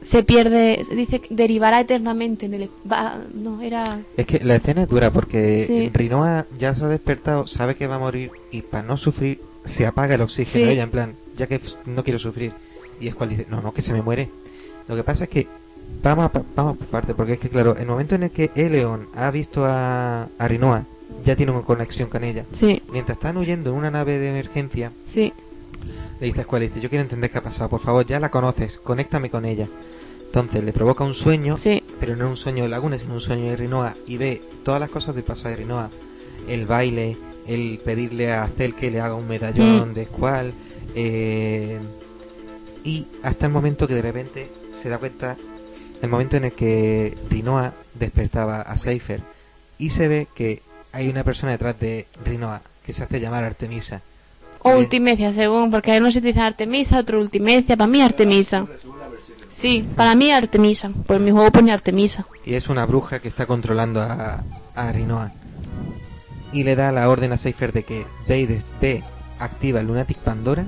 se 0.00 0.24
pierde 0.24 0.82
se 0.84 0.94
dice 0.96 1.20
que 1.20 1.32
derivará 1.34 1.78
eternamente 1.80 2.46
en 2.46 2.54
el 2.54 2.68
va- 2.90 3.18
no 3.34 3.60
era 3.62 4.00
Es 4.16 4.26
que 4.26 4.40
la 4.44 4.56
escena 4.56 4.82
es 4.82 4.88
dura 4.88 5.10
porque 5.12 5.64
Sí. 5.66 5.90
Rinoa 5.94 6.44
ya 6.58 6.74
se 6.74 6.84
ha 6.84 6.88
despertado, 6.88 7.46
sabe 7.46 7.76
que 7.76 7.86
va 7.86 7.94
a 7.94 8.00
morir 8.00 8.30
y 8.50 8.62
para 8.62 8.82
no 8.82 8.96
sufrir 8.96 9.40
se 9.64 9.86
apaga 9.86 10.14
el 10.14 10.20
oxígeno. 10.22 10.66
Sí. 10.66 10.72
Ella 10.72 10.82
en 10.82 10.90
plan, 10.90 11.14
ya 11.36 11.46
que 11.46 11.60
no 11.86 12.02
quiero 12.04 12.18
sufrir. 12.18 12.52
Y 13.00 13.08
es 13.08 13.14
cual 13.14 13.30
dice, 13.30 13.46
no, 13.50 13.60
no, 13.60 13.72
que 13.72 13.82
se 13.82 13.92
me 13.92 14.02
muere. 14.02 14.28
Lo 14.88 14.96
que 14.96 15.02
pasa 15.02 15.24
es 15.24 15.30
que 15.30 15.46
vamos 16.02 16.30
a, 16.34 16.42
vamos 16.56 16.76
por 16.78 16.86
parte, 16.88 17.14
porque 17.14 17.34
es 17.34 17.38
que 17.38 17.48
claro, 17.48 17.76
el 17.76 17.86
momento 17.86 18.14
en 18.14 18.24
el 18.24 18.30
que 18.30 18.50
Eleon 18.54 19.08
ha 19.14 19.30
visto 19.30 19.64
a, 19.66 20.28
a 20.38 20.48
Rinoa, 20.48 20.84
ya 21.24 21.36
tiene 21.36 21.52
una 21.52 21.62
conexión 21.62 22.08
con 22.08 22.24
ella. 22.24 22.44
sí 22.54 22.82
Mientras 22.92 23.16
están 23.18 23.36
huyendo 23.36 23.70
en 23.70 23.76
una 23.76 23.90
nave 23.90 24.18
de 24.18 24.30
emergencia, 24.30 24.92
sí 25.06 25.32
le 26.20 26.26
dice 26.28 26.40
a 26.40 26.44
Squall, 26.44 26.62
dice, 26.62 26.80
yo 26.80 26.88
quiero 26.88 27.02
entender 27.02 27.30
qué 27.30 27.38
ha 27.38 27.42
pasado, 27.42 27.68
por 27.68 27.80
favor, 27.80 28.06
ya 28.06 28.20
la 28.20 28.30
conoces, 28.30 28.78
conéctame 28.78 29.28
con 29.30 29.44
ella. 29.44 29.66
Entonces 30.26 30.62
le 30.62 30.72
provoca 30.72 31.02
un 31.02 31.14
sueño, 31.14 31.56
Sí. 31.56 31.82
pero 31.98 32.14
no 32.16 32.28
un 32.28 32.36
sueño 32.36 32.62
de 32.62 32.68
Laguna, 32.68 32.96
sino 32.98 33.14
un 33.14 33.20
sueño 33.20 33.50
de 33.50 33.56
Rinoa, 33.56 33.96
y 34.06 34.16
ve 34.18 34.40
todas 34.64 34.78
las 34.80 34.88
cosas 34.88 35.16
del 35.16 35.24
pasado 35.24 35.50
de 35.50 35.56
Rinoa, 35.56 35.90
el 36.48 36.66
baile, 36.66 37.16
el 37.46 37.80
pedirle 37.84 38.32
a 38.32 38.48
Cel 38.56 38.74
que 38.74 38.90
le 38.90 39.00
haga 39.00 39.14
un 39.14 39.26
medallón 39.28 39.90
Mm. 39.90 39.94
de 39.94 40.04
Squall, 40.06 40.52
eh, 40.94 41.78
y 42.84 43.06
hasta 43.22 43.46
el 43.46 43.52
momento 43.52 43.86
que 43.86 43.94
de 43.94 44.02
repente 44.02 44.48
se 44.80 44.88
da 44.88 44.98
cuenta, 44.98 45.36
el 46.00 46.08
momento 46.08 46.36
en 46.36 46.44
el 46.44 46.52
que 46.52 47.16
Rinoa 47.30 47.72
despertaba 47.94 48.60
a 48.62 48.76
Seifer, 48.76 49.20
y 49.78 49.90
se 49.90 50.08
ve 50.08 50.26
que 50.34 50.62
hay 50.92 51.08
una 51.08 51.24
persona 51.24 51.52
detrás 51.52 51.78
de 51.80 52.06
Rinoa 52.24 52.60
que 52.84 52.92
se 52.92 53.02
hace 53.04 53.20
llamar 53.20 53.44
Artemisa. 53.44 54.00
O 54.64 54.68
Bien. 54.70 54.78
Ultimecia, 54.80 55.32
según, 55.32 55.70
porque 55.70 55.92
hay 55.92 55.98
unos 55.98 56.14
sitios 56.14 56.34
dicen 56.34 56.44
Artemisa, 56.46 56.98
otro 57.00 57.18
Ultimecia, 57.18 57.76
para 57.76 57.88
mí 57.88 58.00
Artemisa. 58.02 58.66
Sí, 59.48 59.84
para 59.96 60.14
mí 60.14 60.30
Artemisa, 60.30 60.90
pues 61.06 61.20
mi 61.20 61.30
juego 61.30 61.50
pone 61.50 61.72
Artemisa. 61.72 62.26
y 62.44 62.54
es 62.54 62.68
una 62.68 62.86
bruja 62.86 63.18
que 63.20 63.28
está 63.28 63.46
controlando 63.46 64.00
a, 64.00 64.42
a 64.74 64.92
Rinoa. 64.92 65.32
Y 66.52 66.64
le 66.64 66.76
da 66.76 66.92
la 66.92 67.08
orden 67.08 67.32
a 67.32 67.38
Seifer 67.38 67.72
de 67.72 67.84
que 67.84 68.06
ve, 68.28 68.62
ve 68.80 69.02
activa 69.38 69.80
el 69.80 69.86
Lunatic 69.86 70.18
Pandora, 70.18 70.64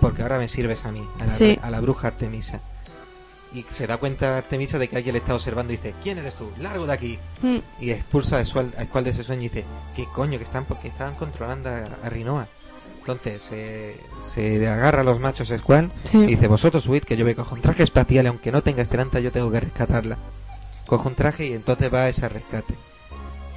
porque 0.00 0.22
ahora 0.22 0.38
me 0.38 0.48
sirves 0.48 0.84
a 0.84 0.92
mí, 0.92 1.06
a 1.20 1.26
la, 1.26 1.32
Sí. 1.32 1.58
a 1.62 1.70
la 1.70 1.80
bruja 1.80 2.08
Artemisa. 2.08 2.60
Y 3.52 3.64
se 3.70 3.86
da 3.86 3.98
cuenta 3.98 4.36
Artemisa 4.36 4.78
de 4.80 4.88
que 4.88 4.96
alguien 4.96 5.12
le 5.12 5.20
está 5.20 5.34
observando 5.34 5.72
y 5.72 5.76
dice, 5.76 5.94
¿quién 6.02 6.18
eres 6.18 6.34
tú? 6.34 6.50
¡Largo 6.60 6.86
de 6.86 6.92
aquí! 6.92 7.18
Mm, 7.40 7.58
Y 7.80 7.90
expulsa 7.92 8.38
a 8.38 8.44
Squall, 8.44 8.72
a 8.76 8.84
Squall 8.84 9.04
de 9.04 9.10
ese 9.10 9.22
sueño 9.22 9.42
y 9.42 9.48
dice, 9.48 9.64
¿qué 9.94 10.06
coño 10.12 10.38
que 10.38 10.44
están? 10.44 10.64
Porque 10.64 10.88
estaban 10.88 11.14
controlando 11.14 11.68
a, 11.70 11.84
a 12.04 12.10
Rinoa. 12.10 12.48
Entonces 12.98 13.42
se, 13.42 13.96
se 14.24 14.66
agarra 14.66 15.02
a 15.02 15.04
los 15.04 15.20
machos 15.20 15.52
Squall 15.56 15.92
Sí. 16.02 16.18
y 16.18 16.26
dice, 16.26 16.48
vosotros 16.48 16.86
huid 16.88 17.04
que 17.04 17.16
yo 17.16 17.24
me 17.24 17.36
cojo 17.36 17.54
un 17.54 17.60
traje 17.62 17.82
espacial 17.84 18.24
y 18.24 18.28
aunque 18.28 18.50
no 18.50 18.62
tenga 18.62 18.82
esperanza 18.82 19.20
yo 19.20 19.30
tengo 19.30 19.52
que 19.52 19.60
rescatarla. 19.60 20.16
Coge 20.86 21.08
un 21.08 21.14
traje 21.14 21.46
y 21.46 21.52
entonces 21.52 21.92
va 21.94 22.00
a 22.04 22.08
ese 22.08 22.28
rescate. 22.28 22.74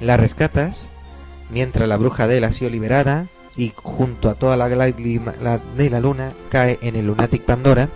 La 0.00 0.16
rescatas 0.16 0.86
mientras 1.50 1.88
la 1.88 1.96
bruja 1.96 2.26
de 2.28 2.38
él 2.38 2.44
ha 2.44 2.52
sido 2.52 2.70
liberada 2.70 3.26
y 3.56 3.72
junto 3.74 4.28
a 4.28 4.34
toda 4.34 4.56
la 4.56 4.68
de 4.68 5.90
la 5.90 6.00
luna 6.00 6.32
cae 6.48 6.78
en 6.82 6.96
el 6.96 7.06
Lunatic 7.06 7.42
Pandora. 7.42 7.88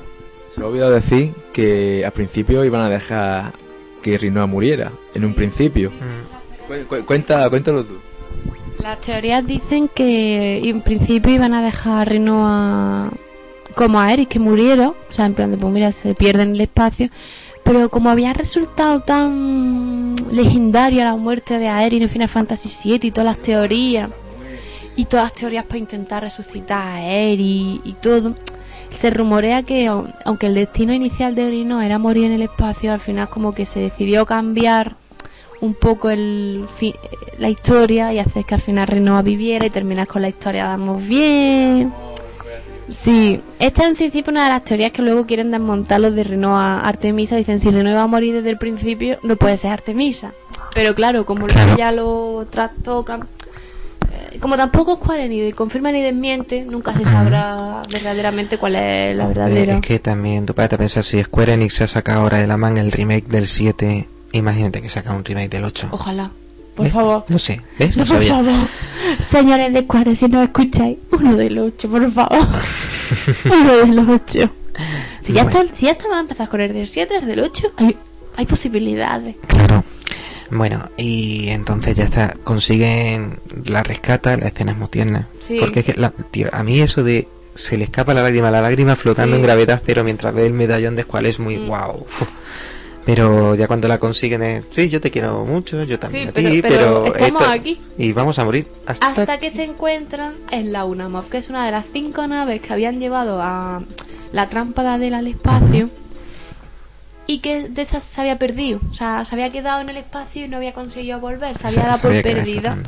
Se 0.53 0.61
me 0.61 0.67
ha 0.67 0.69
olvidado 0.69 0.91
decir 0.93 1.33
que 1.53 2.05
al 2.05 2.13
principio 2.13 2.65
iban 2.65 2.81
a 2.83 2.89
dejar 2.89 3.53
que 4.03 4.19
Rinoa 4.19 4.47
muriera. 4.47 4.93
En 5.15 5.25
un 5.25 5.35
principio. 5.35 5.91
Cu- 6.67 6.87
cu- 6.89 7.05
cuenta, 7.07 7.49
cuéntalo 7.49 7.85
tú. 7.85 7.95
Las 8.81 9.01
teorías 9.01 9.47
dicen 9.47 9.89
que 9.89 10.69
en 10.69 10.81
principio 10.83 11.33
iban 11.33 11.55
a 11.55 11.63
dejar 11.63 12.01
a 12.01 12.05
Rinoa 12.05 13.11
como 13.77 14.01
a 14.01 14.13
Eric 14.13 14.29
que 14.31 14.39
muriera, 14.39 14.89
o 14.89 14.97
sea, 15.13 15.25
en 15.27 15.35
plan 15.35 15.51
de 15.51 15.57
pues 15.57 15.73
mira, 15.73 15.93
se 15.93 16.15
pierde 16.15 16.43
en 16.43 16.55
el 16.57 16.61
espacio, 16.61 17.09
pero 17.65 17.89
como 17.91 18.11
había 18.11 18.33
resultado 18.33 19.01
tan 19.01 20.15
legendaria 20.31 21.05
la 21.05 21.17
muerte 21.17 21.59
de 21.59 21.69
Aerith 21.69 22.03
en 22.03 22.09
Final 22.09 22.29
Fantasy 22.29 22.69
VII 22.69 23.09
y 23.09 23.11
todas 23.11 23.27
las 23.37 23.43
teorías, 23.43 24.11
y 24.97 25.05
todas 25.07 25.25
las 25.27 25.35
teorías 25.35 25.65
para 25.65 25.79
intentar 25.79 26.23
resucitar 26.23 26.83
a 26.83 26.95
Aerith 26.97 27.81
y 27.85 27.93
todo, 28.01 28.35
se 28.95 29.09
rumorea 29.11 29.63
que 29.63 29.89
au- 29.89 30.13
aunque 30.25 30.49
el 30.49 30.55
destino 30.55 30.93
inicial 30.93 31.35
de 31.35 31.49
Rinoa 31.49 31.87
era 31.87 31.99
morir 31.99 32.25
en 32.25 32.33
el 32.33 32.43
espacio, 32.43 32.93
al 32.93 33.01
final 33.01 33.29
como 33.29 33.55
que 33.55 33.65
se 33.65 33.81
decidió 33.81 34.27
cambiar 34.27 34.97
un 35.63 35.75
poco 35.75 36.11
el 36.11 36.67
la 37.39 37.49
historia 37.49 38.13
y 38.13 38.19
hacer 38.19 38.45
que 38.45 38.55
al 38.57 38.61
final 38.61 38.87
Renoa 38.89 39.23
viviera 39.23 39.65
y 39.65 39.71
terminas 39.71 40.09
con 40.09 40.21
la 40.23 40.29
historia 40.29 40.65
damos 40.65 41.07
bien. 41.07 41.93
Sí, 42.89 43.41
esta 43.59 43.83
es 43.83 43.89
en 43.89 43.94
principio 43.97 44.31
una 44.33 44.44
de 44.44 44.51
las 44.51 44.65
teorías 44.65 44.93
que 44.93 45.02
luego 45.02 45.27
quieren 45.27 45.51
desmontar 45.51 46.01
los 46.01 46.15
de 46.15 46.25
Renoa 46.25 46.81
Artemisa. 46.81 47.36
Dicen 47.36 47.59
si 47.59 47.70
Renoa 47.70 47.94
va 47.94 48.02
a 48.02 48.07
morir 48.07 48.35
desde 48.35 48.51
el 48.51 48.59
principio, 48.59 49.19
no 49.23 49.36
puede 49.36 49.57
ser 49.57 49.73
Artemisa. 49.73 50.33
Pero 50.75 50.94
claro, 50.94 51.25
como 51.25 51.47
luego 51.47 51.52
Claro. 51.55 51.77
ya 51.77 51.93
lo 51.93 52.47
trastocan, 52.51 53.23
eh, 54.11 54.39
como 54.41 54.57
tampoco 54.57 54.97
Square 54.97 55.28
ni 55.28 55.52
confirma 55.52 55.93
ni 55.93 56.02
desmiente, 56.02 56.62
nunca 56.65 56.93
se 56.94 57.05
sabrá 57.05 57.83
verdaderamente 57.91 58.59
cuál 58.59 58.77
es 58.77 59.17
la 59.17 59.27
verdadera. 59.27 59.75
Es 59.77 59.81
que 59.81 59.99
también, 59.99 60.44
tú 60.47 60.55
para 60.55 60.77
pensar, 60.77 61.05
si 61.05 61.23
Square 61.23 61.55
Enix 61.55 61.75
se 61.75 61.85
ha 61.85 61.89
sacado 61.89 62.23
ahora 62.23 62.39
de 62.39 62.47
la 62.47 62.57
manga 62.57 62.81
el 62.81 62.91
remake 62.93 63.27
del 63.28 63.47
7, 63.47 64.09
imagínate 64.33 64.83
que 64.83 64.89
saca 64.89 65.12
un 65.12 65.25
remake 65.25 65.51
del 65.51 65.65
8. 65.65 65.89
Ojalá, 65.93 66.31
por 66.75 66.84
¿Ves? 66.84 66.94
favor. 66.94 67.25
No 67.28 67.39
sé, 67.39 67.60
¿ves? 67.78 67.97
No, 67.97 68.05
No 68.05 68.15
por 68.15 68.25
favor. 68.25 68.55
Señores 69.25 69.73
de 69.73 69.81
Square, 69.83 70.17
si 70.17 70.26
no 70.28 70.42
escucháis, 70.42 70.99
uno 71.10 71.36
de 71.36 71.51
los 71.51 71.68
ocho, 71.73 71.89
por 71.91 72.10
favor. 72.12 72.47
uno 73.44 73.76
de 73.76 73.86
los 73.86 74.09
ocho. 74.09 74.51
Si 75.20 75.33
ya, 75.33 75.44
Bueno. 75.44 75.60
está, 75.62 75.75
si 75.75 75.86
ya 75.86 75.92
está, 75.92 76.09
va 76.09 76.17
a 76.17 76.20
empezar 76.20 76.49
con 76.49 76.60
el 76.60 76.73
del 76.73 76.86
7, 76.86 77.17
el 77.17 77.26
del 77.26 77.41
8, 77.41 77.73
hay, 77.76 77.97
hay 78.36 78.47
posibilidades. 78.47 79.36
Claro. 79.47 79.84
Bueno, 80.51 80.89
y 80.97 81.49
entonces 81.49 81.94
ya 81.94 82.05
está, 82.05 82.34
consiguen 82.44 83.39
la 83.65 83.83
rescata, 83.83 84.36
la 84.36 84.49
escena 84.49 84.73
es 84.73 84.78
muy 84.78 84.89
tierna. 84.89 85.28
Sí. 85.41 85.57
Porque 85.60 85.81
es 85.81 85.86
que, 85.86 85.94
la- 85.94 86.10
tío, 86.10 86.49
a 86.52 86.62
mí 86.62 86.81
eso 86.81 87.02
de 87.05 87.28
se 87.55 87.76
le 87.76 87.84
escapa 87.84 88.15
la 88.15 88.23
lágrima, 88.23 88.51
la 88.51 88.62
lágrima 88.62 88.97
flotando 88.97 89.34
Sí. 89.36 89.41
en 89.41 89.42
gravedad 89.47 89.83
cero 89.84 90.05
mientras 90.05 90.34
ve 90.34 90.47
el 90.47 90.55
medallón 90.55 90.97
de 90.97 91.02
Squall 91.02 91.26
es 91.26 91.39
muy 91.39 91.59
Mm. 91.59 91.67
guau. 91.67 92.07
Pero 93.05 93.55
ya 93.57 93.67
cuando 93.67 93.89
la 93.89 93.99
consiguen 93.99 94.43
es, 94.45 94.65
sí, 94.71 94.89
yo 94.89 95.01
te 95.01 95.11
quiero 95.11 95.45
mucho, 95.45 95.83
yo 95.83 95.99
también 95.99 96.25
Sí, 96.25 96.29
a 96.29 96.33
ti, 96.33 96.63
pero 96.63 97.03
pero, 97.03 97.07
estamos 97.17 97.43
esto- 97.43 97.53
aquí. 97.53 97.81
y 97.99 98.13
vamos 98.13 98.39
a 98.39 98.45
morir 98.45 98.69
hasta, 98.87 99.07
Hasta 99.09 99.39
que 99.39 99.51
se 99.51 99.65
encuentran 99.65 100.35
en 100.53 100.73
la 100.73 100.85
UNAMOF, 100.85 101.29
que 101.29 101.39
es 101.39 101.49
una 101.51 101.67
de 101.67 101.73
las 101.73 101.85
cinco 101.93 102.27
naves 102.29 102.61
que 102.63 102.73
habían 102.73 103.01
llevado 103.01 103.43
a 103.43 103.83
la 104.33 104.49
trampa 104.49 104.83
de 104.85 104.89
Adela 104.91 105.19
al 105.19 105.27
espacio 105.27 105.91
y 107.27 107.39
que 107.41 107.69
de 107.69 107.83
esas 107.83 108.05
se 108.05 108.21
había 108.21 108.39
perdido. 108.39 108.79
O 108.91 108.95
sea, 108.95 109.25
se 109.25 109.35
había 109.35 109.51
quedado 109.51 109.81
en 109.81 109.89
el 109.89 109.97
espacio 109.97 110.45
y 110.45 110.49
no 110.49 110.59
había 110.59 110.73
conseguido 110.73 111.19
volver, 111.19 111.57
se 111.59 111.67
había 111.67 111.83
dado 111.83 111.97
se 111.97 112.03
por 112.03 112.11
había 112.13 112.23
perdida. 112.23 112.79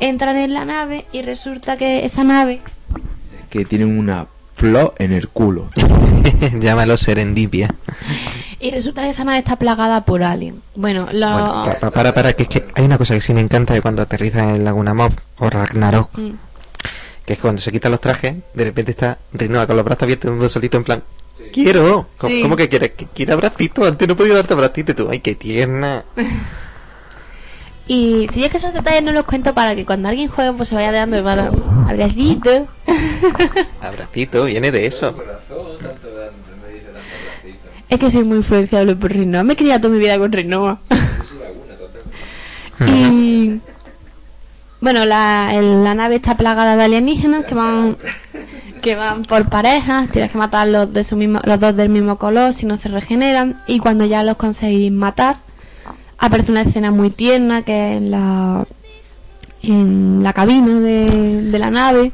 Entran 0.00 0.36
en 0.38 0.54
la 0.54 0.64
nave 0.64 1.04
y 1.12 1.20
resulta 1.22 1.76
que 1.76 2.04
esa 2.04 2.24
nave 2.24 2.60
Que 3.50 3.64
tienen 3.66 3.96
una 3.98 4.26
flor 4.54 4.94
en 4.98 5.12
el 5.12 5.28
culo. 5.28 5.68
Llámalo 6.60 6.96
serendipia. 6.96 7.68
Y 8.64 8.70
resulta 8.70 9.02
que 9.02 9.10
esa 9.10 9.24
nave 9.24 9.38
está 9.38 9.56
plagada 9.56 10.06
por 10.06 10.22
alien. 10.22 10.62
Bueno, 10.74 11.06
lo... 11.12 11.30
Bueno, 11.30 11.64
pa- 11.66 11.76
pa- 11.80 11.90
para, 11.90 12.14
para, 12.14 12.32
que 12.32 12.44
es 12.44 12.48
que 12.48 12.64
hay 12.74 12.84
una 12.84 12.96
cosa 12.96 13.12
que 13.12 13.20
sí 13.20 13.34
me 13.34 13.42
encanta 13.42 13.74
de 13.74 13.82
cuando 13.82 14.00
aterriza 14.00 14.48
en 14.54 14.64
Laguna 14.64 14.94
Mob 14.94 15.12
o 15.38 15.50
Ragnarok, 15.50 16.08
Mm. 16.16 16.30
que 17.26 17.32
es 17.34 17.38
que 17.38 17.42
cuando 17.42 17.60
se 17.60 17.70
quitan 17.72 17.90
los 17.92 18.00
trajes, 18.00 18.36
de 18.54 18.64
repente 18.64 18.92
está 18.92 19.18
Rinoa 19.34 19.66
con 19.66 19.76
los 19.76 19.84
brazos 19.84 20.04
abiertos 20.04 20.30
dando 20.30 20.44
un 20.44 20.48
saltito 20.50 20.78
en 20.78 20.84
plan, 20.84 21.02
quiero, 21.52 22.08
¿Cómo, 22.16 22.32
Sí. 22.34 22.40
cómo 22.42 22.56
que 22.56 22.70
quieres? 22.70 22.92
Que 22.92 23.04
quiere 23.06 23.34
abracito, 23.34 23.84
antes 23.84 24.08
no 24.08 24.16
podía 24.16 24.34
darte 24.34 24.54
abracito 24.54 24.92
y 24.92 24.94
tú, 24.94 25.08
ay, 25.10 25.20
qué 25.20 25.34
tierna. 25.34 26.04
Y 27.86 28.28
si 28.30 28.42
es 28.42 28.50
que 28.50 28.56
esos 28.56 28.72
detalles 28.72 29.02
no 29.02 29.12
los 29.12 29.24
cuento 29.24 29.52
para 29.52 29.76
que 29.76 29.84
cuando 29.84 30.08
alguien 30.08 30.30
juegue 30.30 30.54
pues 30.54 30.70
se 30.70 30.74
vaya 30.74 30.90
dando 30.90 31.16
de 31.16 31.22
mano. 31.22 31.50
Abracito. 31.86 32.66
Abracito, 33.82 34.44
viene 34.46 34.72
de 34.72 34.86
eso. 34.86 35.14
Es 37.88 38.00
que 38.00 38.10
soy 38.10 38.24
muy 38.24 38.38
influenciable 38.38 38.96
por 38.96 39.10
Rinoa. 39.12 39.42
Me 39.44 39.52
he 39.52 39.56
criado 39.56 39.80
toda 39.82 39.94
mi 39.94 39.98
vida 40.00 40.18
con 40.18 40.32
Rinoa. 40.32 40.78
y... 42.86 43.60
Bueno, 44.80 45.06
la, 45.06 45.50
el- 45.54 45.82
la 45.82 45.94
nave 45.94 46.16
está 46.16 46.36
plagada 46.36 46.76
de 46.76 46.84
alienígenas 46.84 47.44
que 47.46 47.54
van 47.54 47.96
que 48.82 48.94
van 48.96 49.22
por 49.22 49.48
parejas, 49.48 50.10
tienes 50.10 50.30
que 50.30 50.36
matar 50.36 50.68
los 50.68 50.92
de 50.92 51.04
su 51.04 51.16
mismo, 51.16 51.40
los 51.44 51.58
dos 51.58 51.74
del 51.74 51.88
mismo 51.88 52.18
color 52.18 52.52
si 52.52 52.66
no 52.66 52.76
se 52.76 52.90
regeneran 52.90 53.56
y 53.66 53.78
cuando 53.78 54.04
ya 54.04 54.22
los 54.22 54.36
conseguís 54.36 54.92
matar 54.92 55.36
aparece 56.18 56.52
una 56.52 56.60
escena 56.62 56.90
muy 56.90 57.08
tierna 57.08 57.62
que 57.62 57.92
es 57.92 57.96
en 57.96 58.10
la 58.10 58.66
en 59.62 60.22
la 60.22 60.34
cabina 60.34 60.80
de, 60.80 61.06
de 61.50 61.58
la 61.58 61.70
nave 61.70 62.12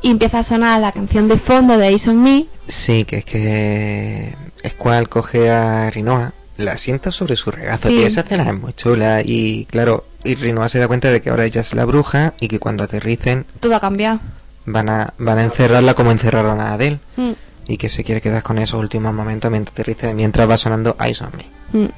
y 0.00 0.08
empieza 0.10 0.38
a 0.38 0.42
sonar 0.42 0.80
la 0.80 0.92
canción 0.92 1.28
de 1.28 1.36
fondo 1.36 1.76
de 1.76 1.94
Ace 1.94 2.08
on 2.08 2.22
Me 2.22 2.46
Sí, 2.66 3.04
que 3.04 3.18
es 3.18 3.24
que 3.26 4.34
Squall 4.68 5.08
coge 5.08 5.50
a 5.50 5.90
Rinoa, 5.90 6.32
la 6.58 6.76
sienta 6.78 7.10
sobre 7.10 7.36
su 7.36 7.50
regazo, 7.50 7.88
Sí. 7.88 7.98
y 7.98 8.02
esa 8.02 8.20
escena 8.22 8.44
es 8.50 8.58
muy 8.58 8.72
chula, 8.72 9.20
y 9.24 9.66
claro, 9.66 10.04
y 10.24 10.34
Rinoa 10.34 10.68
se 10.68 10.78
da 10.78 10.88
cuenta 10.88 11.08
de 11.10 11.20
que 11.20 11.30
ahora 11.30 11.44
ella 11.44 11.60
es 11.60 11.74
la 11.74 11.84
bruja, 11.84 12.34
y 12.40 12.48
que 12.48 12.58
cuando 12.58 12.84
aterricen 12.84 13.44
todo 13.60 13.76
ha 13.76 13.80
cambiado 13.80 14.20
van 14.64 14.88
a, 14.88 15.14
van 15.18 15.38
a 15.38 15.44
encerrarla 15.44 15.94
como 15.94 16.10
encerraron 16.12 16.60
a 16.60 16.72
Adele, 16.74 16.98
Mm, 17.16 17.32
y 17.68 17.76
que 17.78 17.88
se 17.88 18.04
quiere 18.04 18.20
quedar 18.20 18.42
con 18.42 18.58
esos 18.58 18.78
últimos 18.80 19.12
momentos 19.12 19.50
mientras 19.50 19.72
aterricen, 19.74 20.14
mientras 20.16 20.48
va 20.48 20.56
sonando 20.56 20.96
Eyes 21.00 21.20
on 21.22 21.30
Me. 21.36 21.80
mm. 21.80 21.88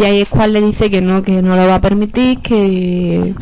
y 0.00 0.04
ahí 0.04 0.24
Squall 0.24 0.52
le 0.52 0.60
dice 0.60 0.90
que 0.90 1.00
no 1.00 1.22
que 1.22 1.40
no 1.42 1.56
lo 1.56 1.66
va 1.66 1.76
a 1.76 1.80
permitir 1.80 2.40
que 2.42 3.34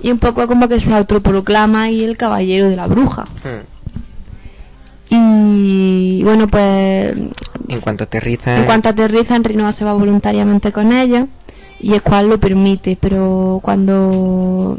y 0.00 0.10
un 0.10 0.18
poco 0.18 0.46
como 0.46 0.68
que 0.68 0.80
se 0.80 0.92
autoproclama 0.92 1.90
y 1.90 2.04
el 2.04 2.16
caballero 2.18 2.68
de 2.68 2.76
la 2.76 2.86
bruja 2.86 3.24
Hmm. 3.42 3.64
Y 5.10 6.22
bueno 6.22 6.48
pues 6.48 7.14
En 7.68 7.80
cuanto 7.80 8.04
aterriza, 8.04 8.58
En 8.58 8.64
cuanto 8.64 8.88
aterrizan, 8.88 9.44
Rinoa 9.44 9.72
se 9.72 9.84
va 9.84 9.92
voluntariamente 9.92 10.72
con 10.72 10.92
ella 10.92 11.26
y 11.80 11.92
Squall 11.94 12.28
lo 12.28 12.40
permite, 12.40 12.96
pero 12.98 13.60
cuando 13.62 14.78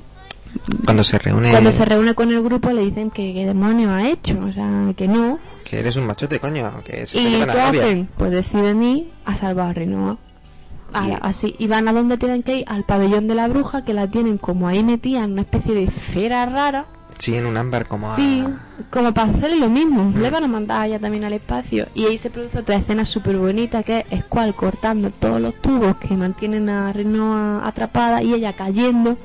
Cuando 0.86 1.04
se 1.04 1.20
reúne, 1.20 1.52
cuando 1.52 1.72
se 1.72 1.86
reúne 1.86 2.16
con 2.16 2.32
el 2.32 2.42
grupo 2.42 2.72
le 2.72 2.82
dicen 2.82 3.12
que 3.12 3.34
qué 3.34 3.46
demonios 3.46 3.92
ha 3.92 4.08
hecho, 4.08 4.40
o 4.48 4.52
sea, 4.52 4.94
que 4.96 5.08
no. 5.08 5.38
que 5.64 5.80
eres 5.80 5.96
un 5.98 6.08
machote, 6.08 6.40
coño, 6.40 6.82
que 6.84 7.06
se 7.06 7.20
¿Y 7.22 7.44
qué 7.44 7.52
hacen? 7.52 8.10
Pues 8.18 8.32
deciden 8.32 8.82
ir 8.82 9.12
a 9.26 9.36
salvar 9.36 9.78
a 9.78 11.08
Y- 11.08 11.14
así, 11.22 11.56
y 11.60 11.68
van 11.68 11.88
a 11.88 11.94
donde 11.94 12.18
tienen 12.18 12.42
que 12.42 12.60
ir, 12.60 12.66
al 12.68 12.86
pabellón 12.86 13.28
de 13.28 13.36
la 13.36 13.48
bruja, 13.48 13.84
que 13.84 13.94
la 13.94 14.08
tienen 14.10 14.38
como 14.38 14.68
ahí 14.68 14.84
metida 14.84 15.24
en 15.24 15.34
una 15.34 15.42
especie 15.42 15.74
de 15.74 15.84
esfera 15.84 16.46
rara. 16.46 16.86
Sí, 17.18 17.36
en 17.36 17.46
un 17.46 17.56
ámbar 17.58 17.88
como 17.88 18.12
a- 18.12 18.16
Sí, 18.16 18.44
como 18.92 19.14
para 19.14 19.30
hacerle 19.32 19.58
lo 19.58 19.70
mismo. 19.70 20.04
Mm. 20.04 20.18
Le 20.22 20.30
van 20.30 20.44
a 20.44 20.48
mandar 20.48 20.82
a 20.82 20.88
ella 20.88 21.00
también 21.00 21.24
al 21.24 21.34
espacio. 21.34 21.88
Y 21.96 22.06
ahí 22.06 22.18
se 22.18 22.30
produce 22.30 22.60
otra 22.60 22.76
escena 22.76 23.06
súper 23.06 23.38
bonita 23.38 23.84
que 23.84 24.06
es 24.10 24.22
Squall 24.26 24.54
cortando 24.54 25.10
todos 25.12 25.40
los 25.40 25.56
tubos 25.62 25.96
que 25.98 26.16
mantienen 26.16 26.70
a 26.70 26.92
Rinoa 26.92 27.66
atrapada 27.66 28.22
y 28.22 28.34
ella 28.34 28.54
cayendo 28.54 29.18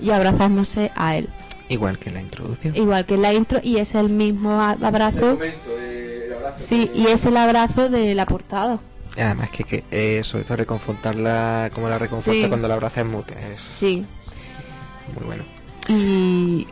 y 0.00 0.10
abrazándose 0.10 0.90
a 0.96 1.16
él. 1.16 1.28
igual 1.68 1.98
que 1.98 2.10
en 2.10 2.14
la 2.14 2.20
introducción. 2.20 2.76
Igual 2.76 3.06
que 3.06 3.14
en 3.14 3.22
la 3.22 3.32
intro 3.34 3.58
y 3.62 3.78
es 3.78 3.94
el 3.96 4.08
mismo 4.08 4.50
a- 4.60 4.76
abrazo. 4.82 5.36
Sí, 6.56 6.90
y 6.94 7.06
es 7.08 7.26
el 7.26 7.36
abrazo 7.36 7.88
de 7.88 8.14
la 8.14 8.24
portada. 8.26 8.78
Además 9.16 9.50
que, 9.50 9.64
que 9.64 9.84
eh, 9.90 10.22
sobre 10.22 10.44
todo 10.44 10.58
reconfortarla 10.58 11.70
como 11.74 11.88
la 11.88 11.98
reconforta 11.98 12.40
Sí. 12.42 12.48
cuando 12.48 12.68
la 12.68 12.74
abraza 12.74 13.00
es 13.00 13.06
mute, 13.06 13.34
es 13.52 13.60
Sí. 13.60 14.04
muy 15.14 15.24
bueno. 15.26 15.44
Y 15.88 16.66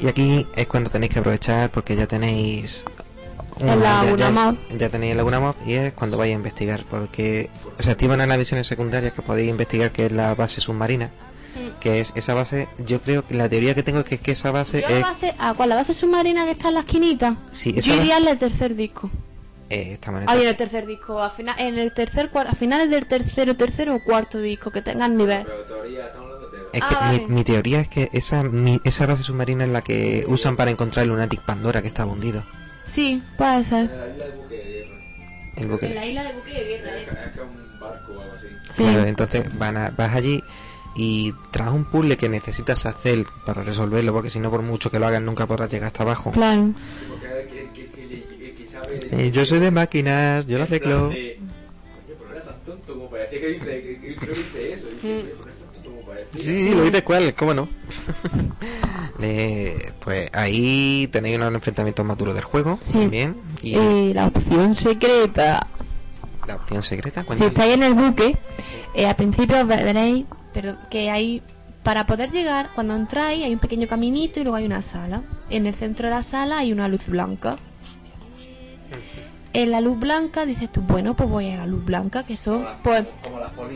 Y 0.00 0.08
aquí 0.08 0.46
es 0.54 0.66
cuando 0.66 0.90
tenéis 0.90 1.12
que 1.12 1.18
aprovechar 1.20 1.70
porque 1.70 1.96
ya 1.96 2.06
tenéis 2.06 2.84
En 3.60 3.66
la 3.68 3.74
ya, 3.76 4.02
Laguna 4.04 4.16
ya- 4.16 4.30
Mob. 4.30 4.58
ya 4.76 4.88
tenéis 4.90 5.12
el 5.12 5.16
Laguna 5.16 5.40
Mob 5.40 5.54
y 5.66 5.74
es 5.74 5.92
cuando 5.94 6.18
vais 6.18 6.30
a 6.32 6.34
investigar 6.34 6.84
porque 6.90 7.48
se 7.78 7.90
activan 7.90 8.20
en 8.20 8.28
las 8.28 8.38
misiones 8.38 8.66
secundarias 8.66 9.12
que 9.14 9.22
podéis 9.22 9.50
investigar 9.50 9.90
que 9.92 10.06
es 10.06 10.12
la 10.12 10.34
base 10.34 10.60
submarina 10.60 11.10
que 11.80 12.00
es 12.00 12.12
esa 12.16 12.34
base 12.34 12.68
yo 12.86 13.00
creo 13.00 13.26
que 13.26 13.32
la 13.32 13.48
teoría 13.48 13.74
que 13.74 13.82
tengo 13.82 14.00
es 14.00 14.04
que, 14.04 14.16
es 14.16 14.20
que 14.20 14.32
esa 14.32 14.50
base 14.50 14.82
yo 14.82 14.88
la 14.90 14.96
es 14.96 15.02
base, 15.02 15.34
¿a 15.38 15.54
cuál? 15.54 15.70
La 15.70 15.76
base 15.76 15.94
submarina 15.94 16.44
que 16.44 16.50
está 16.50 16.68
en 16.68 16.74
la 16.74 16.80
esquinita. 16.80 17.36
Sí, 17.50 17.72
esa 17.74 17.88
yo 17.94 17.96
iría 18.02 18.16
al 18.18 18.26
del 18.26 18.36
tercer 18.36 18.74
disco. 18.74 19.10
eh, 19.70 19.92
estamos 19.94 20.20
en 20.20 20.28
Ay, 20.28 20.36
en 20.36 20.42
el 20.42 20.48
el 20.50 20.56
tercer 20.58 20.84
disco, 20.86 21.22
a, 21.22 21.30
final, 21.30 21.56
en 21.58 21.78
el 21.78 21.92
tercer 21.92 22.30
cuar- 22.30 22.48
a 22.48 22.54
finales 22.54 22.90
del 22.90 23.06
tercero, 23.06 23.56
tercero 23.56 23.94
o 23.94 24.04
cuarto 24.04 24.38
disco 24.38 24.70
que 24.70 24.82
tengan 24.82 25.16
nivel. 25.16 25.46
Es 26.72 26.82
Ah, 26.82 26.88
que 26.88 26.94
vale. 26.96 27.24
mi, 27.28 27.34
mi 27.36 27.44
teoría 27.44 27.80
es 27.80 27.88
que 27.88 28.08
esa 28.12 28.42
mi- 28.42 28.80
esa 28.84 29.06
base 29.06 29.22
submarina 29.22 29.64
es 29.64 29.70
la 29.70 29.82
que 29.82 30.24
usan 30.26 30.56
para 30.56 30.70
encontrar 30.70 31.04
el 31.04 31.10
Lunatic 31.10 31.40
Pandora 31.40 31.80
que 31.82 31.88
está 31.88 32.04
hundido 32.06 32.44
Sí, 32.84 33.22
puede 33.36 33.64
ser. 33.64 33.90
el 35.56 35.66
buque 35.68 35.86
En 35.86 35.94
la 35.94 36.06
isla 36.06 36.24
de 36.24 36.32
Buque 36.34 36.52
de 36.52 36.64
Guerra 36.64 36.96
es. 36.96 37.08
Sí. 38.72 38.82
Claro, 38.82 39.04
entonces 39.04 39.56
van 39.58 39.76
a- 39.76 39.90
vas 39.90 40.14
allí 40.14 40.42
y 40.94 41.32
tras 41.50 41.70
un 41.72 41.84
puzzle 41.84 42.16
que 42.16 42.28
necesitas 42.28 42.84
hacer 42.86 43.26
para 43.44 43.62
resolverlo, 43.62 44.12
porque 44.12 44.30
si 44.30 44.38
no 44.38 44.50
por 44.50 44.62
mucho 44.62 44.90
que 44.90 44.98
lo 44.98 45.06
hagas 45.06 45.22
nunca 45.22 45.46
podrás 45.46 45.70
llegar 45.70 45.86
hasta 45.88 46.02
abajo. 46.02 46.30
Claro. 46.32 46.72
Eh, 49.10 49.30
yo 49.30 49.46
soy 49.46 49.60
de 49.60 49.70
máquinas, 49.70 50.46
yo 50.46 50.58
lo 50.58 50.64
arreglo. 50.64 51.12
Sí, 56.40 56.74
lo 56.74 56.82
dices 56.84 57.02
cuál, 57.02 57.34
¿cómo 57.34 57.54
no? 57.54 57.68
Eh, 59.18 59.92
pues 60.00 60.28
ahí 60.34 61.08
tenéis 61.10 61.36
uno 61.36 61.46
de 61.46 61.50
los 61.52 61.58
enfrentamientos 61.58 62.04
más 62.04 62.18
duros 62.18 62.34
del 62.34 62.44
juego 62.44 62.78
Sí. 62.82 62.92
también. 62.92 63.36
Y 63.62 63.74
Eh, 63.74 64.12
la 64.14 64.26
opción 64.26 64.74
secreta. 64.74 65.66
la 66.46 66.56
opción 66.56 66.82
secreta, 66.82 67.24
Si 67.32 67.44
estáis 67.44 67.74
en 67.74 67.82
el 67.82 67.94
buque, 67.94 68.36
eh, 68.94 69.06
al 69.06 69.16
principio 69.16 69.64
ve- 69.66 69.82
veréis 69.82 70.26
perdón, 70.52 70.78
que 70.90 71.10
hay. 71.10 71.42
Para 71.82 72.04
poder 72.06 72.30
llegar, 72.30 72.70
cuando 72.74 72.94
entráis, 72.96 73.44
hay 73.44 73.52
un 73.52 73.58
pequeño 73.60 73.86
caminito 73.88 74.40
y 74.40 74.42
luego 74.42 74.56
hay 74.56 74.66
una 74.66 74.82
sala. 74.82 75.22
En 75.50 75.66
el 75.66 75.74
centro 75.74 76.08
de 76.08 76.10
la 76.14 76.22
sala 76.22 76.58
hay 76.58 76.72
una 76.72 76.88
luz 76.88 77.06
blanca. 77.06 77.56
En 79.52 79.70
la 79.70 79.80
luz 79.80 79.98
blanca 79.98 80.44
dices 80.44 80.70
tú, 80.70 80.82
bueno, 80.82 81.14
pues 81.14 81.30
voy 81.30 81.50
a 81.50 81.56
la 81.56 81.66
luz 81.66 81.84
blanca, 81.84 82.24
que 82.24 82.36
son. 82.36 82.66
Pues, 82.82 83.04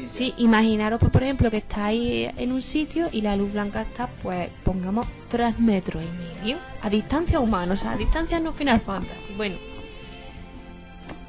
sí, 0.07 0.34
imaginaros, 0.36 1.00
pues, 1.00 1.10
por 1.10 1.23
ejemplo, 1.23 1.50
que 1.50 1.58
estáis 1.58 2.31
en 2.36 2.52
un 2.52 2.60
sitio 2.60 3.08
y 3.10 3.23
la 3.23 3.34
luz 3.36 3.52
blanca 3.52 3.82
está, 3.82 4.08
pues, 4.23 4.50
pongamos, 4.62 5.07
3 5.28 5.58
metros 5.58 6.02
y 6.02 6.42
medio. 6.42 6.58
A 6.82 6.90
distancia 6.90 7.40
humana, 7.40 7.73
o 7.73 7.76
sea, 7.76 7.92
a 7.92 7.97
distancia 7.97 8.40
no 8.40 8.52
Final 8.52 8.81
Fantasy. 8.81 9.32
Bueno, 9.36 9.57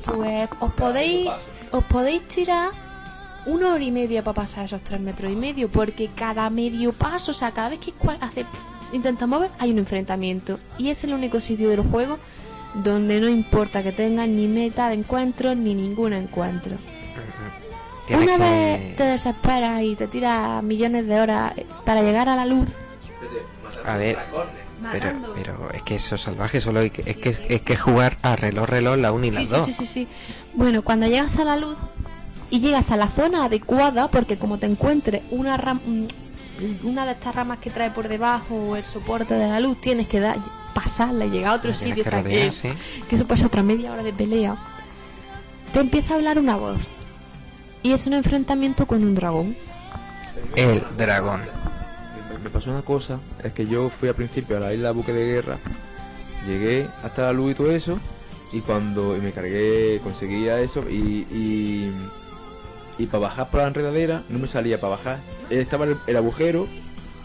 pues 0.05 0.49
os 0.59 0.73
podéis, 0.73 1.29
os 1.71 1.83
podéis 1.85 2.27
tirar 2.27 2.71
una 3.45 3.73
hora 3.73 3.83
y 3.83 3.91
media 3.91 4.23
para 4.23 4.35
pasar 4.35 4.65
esos 4.65 4.83
tres 4.83 4.99
metros 4.99 5.31
y 5.31 5.35
medio, 5.35 5.67
porque 5.69 6.09
cada 6.13 6.49
medio 6.49 6.93
paso, 6.93 7.31
o 7.31 7.33
sea, 7.33 7.51
cada 7.51 7.69
vez 7.69 7.79
que 7.79 7.91
cual 7.91 8.17
hace, 8.21 8.45
intenta 8.93 9.27
mover, 9.27 9.49
hay 9.59 9.71
un 9.71 9.79
enfrentamiento. 9.79 10.59
Y 10.77 10.89
es 10.89 11.03
el 11.03 11.13
único 11.13 11.39
sitio 11.39 11.69
del 11.69 11.81
juego 11.81 12.19
donde 12.73 13.19
no 13.19 13.27
importa 13.29 13.83
que 13.83 13.91
tengas 13.91 14.27
ni 14.29 14.47
meta 14.47 14.89
de 14.89 14.95
encuentro 14.95 15.53
ni 15.55 15.73
ningún 15.75 16.13
encuentro. 16.13 16.77
Una 18.09 18.37
que- 18.37 18.37
vez 18.37 18.95
te 18.95 19.03
desesperas 19.03 19.81
y 19.83 19.95
te 19.95 20.07
tiras 20.07 20.61
millones 20.63 21.07
de 21.07 21.19
horas 21.21 21.53
para 21.85 22.01
llegar 22.01 22.27
a 22.29 22.35
la 22.35 22.45
luz, 22.45 22.67
A 23.85 23.95
ver, 23.97 24.17
pero, 24.91 25.11
pero 25.35 25.69
es 25.71 25.81
que 25.83 25.95
eso 25.95 26.15
es 26.15 26.21
salvaje, 26.21 26.59
solo 26.59 26.79
hay 26.81 26.89
que, 26.89 27.03
es 27.09 27.17
que 27.17 27.35
es 27.49 27.61
que 27.61 27.75
jugar 27.77 28.17
a 28.21 28.35
reloj 28.35 28.67
reloj 28.67 28.97
la 28.97 29.11
1 29.13 29.25
y 29.27 29.31
la 29.31 29.39
Sí, 29.39 29.45
sí, 29.45 29.53
2. 29.55 29.65
sí, 29.65 29.73
sí, 29.73 29.85
sí. 29.85 30.07
Bueno, 30.53 30.81
cuando 30.81 31.07
llegas 31.07 31.37
a 31.37 31.45
la 31.45 31.55
luz 31.55 31.77
y 32.49 32.59
llegas 32.59 32.91
a 32.91 32.97
la 32.97 33.07
zona 33.07 33.45
adecuada, 33.45 34.09
porque 34.09 34.37
como 34.37 34.57
te 34.57 34.65
encuentres 34.65 35.21
una 35.31 35.57
ram- 35.57 36.07
una 36.83 37.05
de 37.05 37.13
estas 37.13 37.35
ramas 37.35 37.59
que 37.59 37.69
trae 37.69 37.91
por 37.91 38.07
debajo 38.07 38.55
o 38.55 38.75
el 38.75 38.85
soporte 38.85 39.33
de 39.33 39.47
la 39.47 39.59
luz, 39.59 39.79
tienes 39.81 40.07
que 40.07 40.19
dar, 40.19 40.37
pasarla 40.73 41.25
y 41.25 41.29
llegar 41.29 41.53
a 41.53 41.55
otro 41.55 41.73
sitio, 41.73 41.95
que 41.95 42.01
o 42.01 42.03
sea, 42.05 42.23
que, 42.23 42.29
rodear, 42.29 42.53
sí. 42.53 42.69
que 43.09 43.15
eso 43.15 43.27
pasa 43.27 43.45
otra 43.45 43.63
media 43.63 43.91
hora 43.91 44.03
de 44.03 44.13
pelea. 44.13 44.55
Te 45.73 45.79
empieza 45.79 46.13
a 46.13 46.17
hablar 46.17 46.37
una 46.37 46.55
voz. 46.55 46.81
Y 47.83 47.93
es 47.93 48.05
un 48.07 48.13
enfrentamiento 48.13 48.85
con 48.85 49.03
un 49.03 49.15
dragón. 49.15 49.55
El 50.55 50.83
dragón. 50.97 51.41
Me, 52.31 52.37
me 52.37 52.49
pasó 52.49 52.71
una 52.71 52.83
cosa, 52.83 53.19
es 53.43 53.53
que 53.53 53.65
yo 53.67 53.89
fui 53.89 54.09
al 54.09 54.15
principio 54.15 54.57
a 54.57 54.59
la 54.59 54.73
isla 54.73 54.91
Buque 54.91 55.13
de 55.13 55.25
Guerra, 55.25 55.57
llegué 56.45 56.87
hasta 57.03 57.23
la 57.23 57.33
luz 57.33 57.51
y 57.51 57.55
todo 57.55 57.71
eso, 57.71 57.99
y 58.51 58.61
cuando 58.61 59.15
y 59.15 59.21
me 59.21 59.31
cargué, 59.31 59.99
conseguía 60.03 60.59
eso, 60.59 60.83
y, 60.89 61.25
y, 61.31 61.91
y 62.97 63.07
para 63.07 63.19
bajar 63.23 63.49
por 63.49 63.61
la 63.61 63.67
enredadera 63.67 64.23
no 64.29 64.39
me 64.39 64.47
salía 64.47 64.79
para 64.79 64.91
bajar. 64.91 65.17
Estaba 65.49 65.85
el, 65.85 65.97
el 66.07 66.17
agujero, 66.17 66.67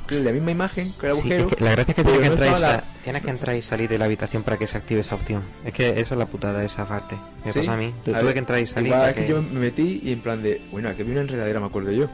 la 0.09 0.31
misma 0.33 0.51
imagen 0.53 0.93
que 1.01 1.07
el 1.09 1.13
Sí, 1.15 1.19
agujero. 1.21 1.49
es 1.49 1.57
que 1.57 1.65
la 1.65 1.71
gracia 1.73 1.91
es 1.91 1.97
que 1.97 2.05
tienes 2.05 2.21
que, 2.21 2.27
entrar 2.29 2.85
y 2.99 3.03
tienes 3.05 3.23
que 3.23 3.31
entrar 3.31 3.57
y 3.57 3.63
salir 3.63 3.89
de 3.89 3.99
la 3.99 4.05
habitación 4.05 4.43
para 4.45 4.57
que 4.57 4.67
se 4.67 4.77
active 4.79 5.01
esa 5.01 5.15
opción. 5.17 5.43
Es 5.65 5.73
que 5.73 5.89
esa 6.01 6.15
es 6.15 6.19
la 6.19 6.27
putada 6.27 6.61
de 6.61 6.67
esa 6.67 6.87
parte. 6.87 7.17
Me 7.45 7.53
Sí. 7.53 7.59
pasa 7.61 7.75
a 7.75 7.77
mí. 7.77 7.93
A 8.01 8.05
tuve 8.05 8.23
ver, 8.23 8.33
que 8.35 8.39
entrar 8.39 8.61
y 8.61 8.67
salir. 8.67 8.93
para 8.93 9.11
es 9.11 9.17
que 9.17 9.23
que- 9.23 9.29
yo 9.29 9.43
me 9.43 9.61
metí 9.61 10.01
y 10.03 10.13
en 10.13 10.21
plan 10.21 10.43
de, 10.43 10.63
bueno, 10.71 10.89
aquí 10.89 11.03
había 11.03 11.13
una 11.15 11.23
enredadera, 11.23 11.61
me 11.61 11.67
acuerdo 11.67 11.91
yo. 11.93 12.07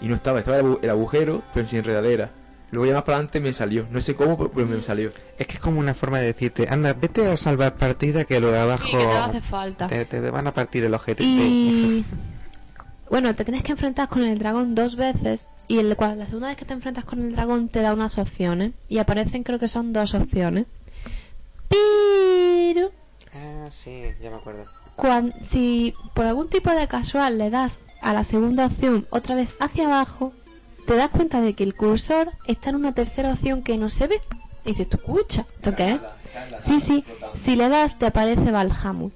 Y 0.00 0.06
no 0.06 0.14
estaba, 0.14 0.38
estaba 0.40 0.58
el, 0.58 0.64
agu- 0.64 0.78
el 0.82 0.90
agujero, 0.90 1.42
pero 1.52 1.66
sin 1.66 1.78
enredadera. 1.80 2.30
Luego 2.70 2.86
ya 2.86 2.94
más 2.94 3.02
para 3.04 3.16
adelante 3.18 3.40
me 3.40 3.52
salió, 3.52 3.86
no 3.90 4.00
sé 4.00 4.14
cómo, 4.16 4.36
pero- 4.50 4.66
me 4.66 4.82
salió. 4.82 5.12
Es 5.38 5.46
que 5.46 5.54
es 5.54 5.60
como 5.60 5.78
una 5.78 5.94
forma 5.94 6.18
de 6.18 6.26
decirte, 6.26 6.66
anda, 6.68 6.92
vete 6.92 7.26
a 7.30 7.36
salvar 7.36 7.76
partida 7.76 8.24
que 8.24 8.40
lo 8.40 8.50
de 8.50 8.58
abajo 8.58 8.84
Sí, 8.86 8.96
que 8.96 9.04
te 9.06 9.12
hace 9.12 9.40
falta. 9.40 9.86
te, 9.88 10.04
te 10.04 10.20
van 10.30 10.46
a 10.48 10.54
partir 10.54 10.84
el 10.84 10.92
objetivo. 10.94 11.28
Y 11.42 12.04
bueno, 13.14 13.32
te 13.36 13.44
tienes 13.44 13.62
que 13.62 13.70
enfrentar 13.70 14.08
con 14.08 14.24
el 14.24 14.40
dragón 14.40 14.74
dos 14.74 14.96
veces 14.96 15.46
y 15.68 15.78
el, 15.78 15.88
la 15.88 16.26
segunda 16.26 16.48
vez 16.48 16.56
que 16.56 16.64
te 16.64 16.72
enfrentas 16.72 17.04
con 17.04 17.20
el 17.20 17.30
dragón 17.30 17.68
te 17.68 17.80
da 17.80 17.92
unas 17.94 18.18
opciones 18.18 18.72
y 18.88 18.98
aparecen 18.98 19.44
creo 19.44 19.60
que 19.60 19.68
son 19.68 19.92
dos 19.92 20.14
opciones. 20.14 20.66
Pero 21.68 22.90
Ah, 23.32 23.68
sí, 23.70 24.02
ya 24.20 24.30
me 24.30 24.36
acuerdo. 24.38 24.64
cuan- 24.96 25.32
si 25.42 25.94
por 26.12 26.26
algún 26.26 26.48
tipo 26.48 26.70
de 26.72 26.88
casual 26.88 27.38
le 27.38 27.50
das 27.50 27.78
a 28.00 28.12
la 28.12 28.24
segunda 28.24 28.66
opción 28.66 29.06
otra 29.10 29.36
vez 29.36 29.48
hacia 29.60 29.86
abajo, 29.86 30.32
te 30.84 30.96
das 30.96 31.10
cuenta 31.10 31.40
de 31.40 31.54
que 31.54 31.62
el 31.62 31.74
cursor 31.76 32.32
está 32.48 32.70
en 32.70 32.76
una 32.76 32.94
tercera 32.94 33.30
opción 33.32 33.62
que 33.62 33.76
no 33.78 33.88
se 33.90 34.08
ve. 34.08 34.20
Y 34.64 34.70
dices, 34.70 34.88
¿tú 34.88 34.96
escucha? 34.96 35.46
¿Esto 35.56 35.72
qué 35.76 35.90
es? 35.92 36.00
Sí, 36.58 36.80
sí. 36.80 37.04
Si 37.32 37.54
le 37.54 37.68
das, 37.68 37.96
te 37.96 38.06
aparece 38.06 38.50
Valhamut. 38.50 39.14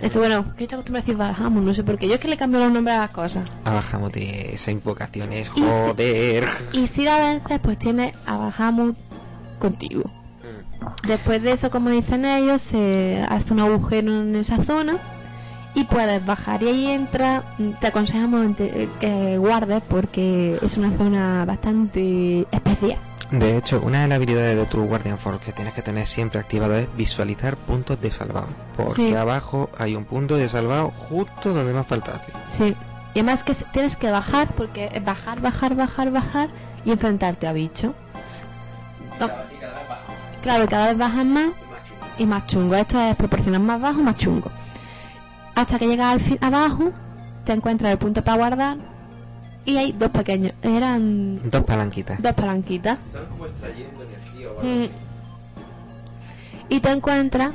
Eso, 0.00 0.20
bueno, 0.20 0.44
que 0.56 0.66
te 0.68 0.74
acostumbras 0.76 1.02
a 1.02 1.06
decir 1.06 1.16
Valhamut, 1.16 1.64
no 1.64 1.74
sé 1.74 1.82
por 1.82 1.98
qué. 1.98 2.06
Yo 2.08 2.14
es 2.14 2.20
que 2.20 2.28
le 2.28 2.36
cambio 2.36 2.60
los 2.60 2.70
nombres 2.72 2.96
a 2.96 3.00
las 3.00 3.10
cosas. 3.10 3.50
Bajamos 3.64 4.12
de 4.12 4.50
esa 4.54 4.70
invocación 4.70 5.32
es 5.32 5.50
Y 5.56 5.60
si- 5.60 5.62
joder. 5.62 6.48
Y 6.72 6.86
si 6.86 7.04
la 7.04 7.18
vences, 7.18 7.58
pues 7.60 7.78
tienes 7.78 8.14
a 8.26 8.36
Valhamut 8.36 8.96
contigo. 9.58 10.04
Después 11.06 11.42
de 11.42 11.52
eso, 11.52 11.70
como 11.70 11.90
dicen 11.90 12.24
ellos, 12.24 12.60
se 12.62 13.24
hace 13.28 13.52
un 13.52 13.60
agujero 13.60 14.22
en 14.22 14.36
esa 14.36 14.62
zona 14.62 14.96
y 15.74 15.82
puedes 15.84 16.24
bajar. 16.24 16.62
Y 16.62 16.68
ahí 16.68 16.86
entra, 16.86 17.42
te 17.80 17.88
aconsejamos 17.88 18.56
que 19.00 19.36
guardes 19.38 19.82
porque 19.88 20.58
es 20.62 20.76
una 20.76 20.96
zona 20.96 21.44
bastante 21.44 22.46
especial. 22.52 22.98
De 23.30 23.58
hecho, 23.58 23.80
una 23.84 24.02
de 24.02 24.08
las 24.08 24.16
habilidades 24.16 24.56
de 24.56 24.64
tu 24.66 24.82
Guardian 24.84 25.18
Force 25.18 25.44
que 25.44 25.52
tienes 25.52 25.74
que 25.74 25.82
tener 25.82 26.06
siempre 26.06 26.40
activado 26.40 26.76
es 26.76 26.88
visualizar 26.96 27.56
puntos 27.56 28.00
de 28.00 28.10
salvado. 28.10 28.46
Porque 28.76 28.92
Sí. 28.94 29.14
abajo 29.14 29.68
hay 29.76 29.96
un 29.96 30.04
punto 30.06 30.36
de 30.36 30.48
salvado 30.48 30.90
justo 30.90 31.52
donde 31.52 31.74
más 31.74 31.86
falta 31.86 32.12
hace. 32.16 32.32
Sí. 32.48 32.76
Y 33.14 33.18
además 33.20 33.44
que 33.44 33.54
tienes 33.72 33.96
que 33.96 34.10
bajar, 34.10 34.54
porque 34.54 34.90
es 34.92 35.04
bajar, 35.04 35.40
bajar, 35.40 35.74
bajar, 35.74 36.10
bajar 36.10 36.48
y 36.84 36.90
enfrentarte 36.92 37.46
a 37.46 37.52
bichos. 37.52 37.92
No. 39.20 39.28
Claro, 40.42 40.64
y 40.64 40.68
cada 40.68 40.86
vez 40.88 40.96
bajas 40.98 41.24
más 41.26 41.50
y 42.18 42.24
más 42.26 42.46
chungo. 42.46 42.76
Esto 42.76 42.98
es 43.00 43.16
proporcional 43.16 43.60
más 43.60 43.80
bajo, 43.80 44.00
más 44.02 44.16
chungo. 44.16 44.50
Hasta 45.54 45.78
que 45.78 45.86
llegas 45.86 46.12
al 46.12 46.20
fin 46.20 46.38
abajo, 46.40 46.92
te 47.44 47.52
encuentras 47.52 47.92
el 47.92 47.98
punto 47.98 48.22
para 48.24 48.38
guardar 48.38 48.76
y 49.68 49.76
hay 49.76 49.92
dos 49.92 50.10
pequeños. 50.10 50.52
Eran 50.62 51.40
Dos 51.50 51.62
palanquitas. 51.64 52.20
dos 52.22 52.32
palanquitas. 52.32 52.98
Están 53.06 53.26
como 53.26 53.46
extrayendo 53.46 54.02
energía 54.02 54.50
o 54.50 54.62
Mm. 54.62 54.88
Y 56.70 56.80
te 56.80 56.90
encuentras 56.90 57.54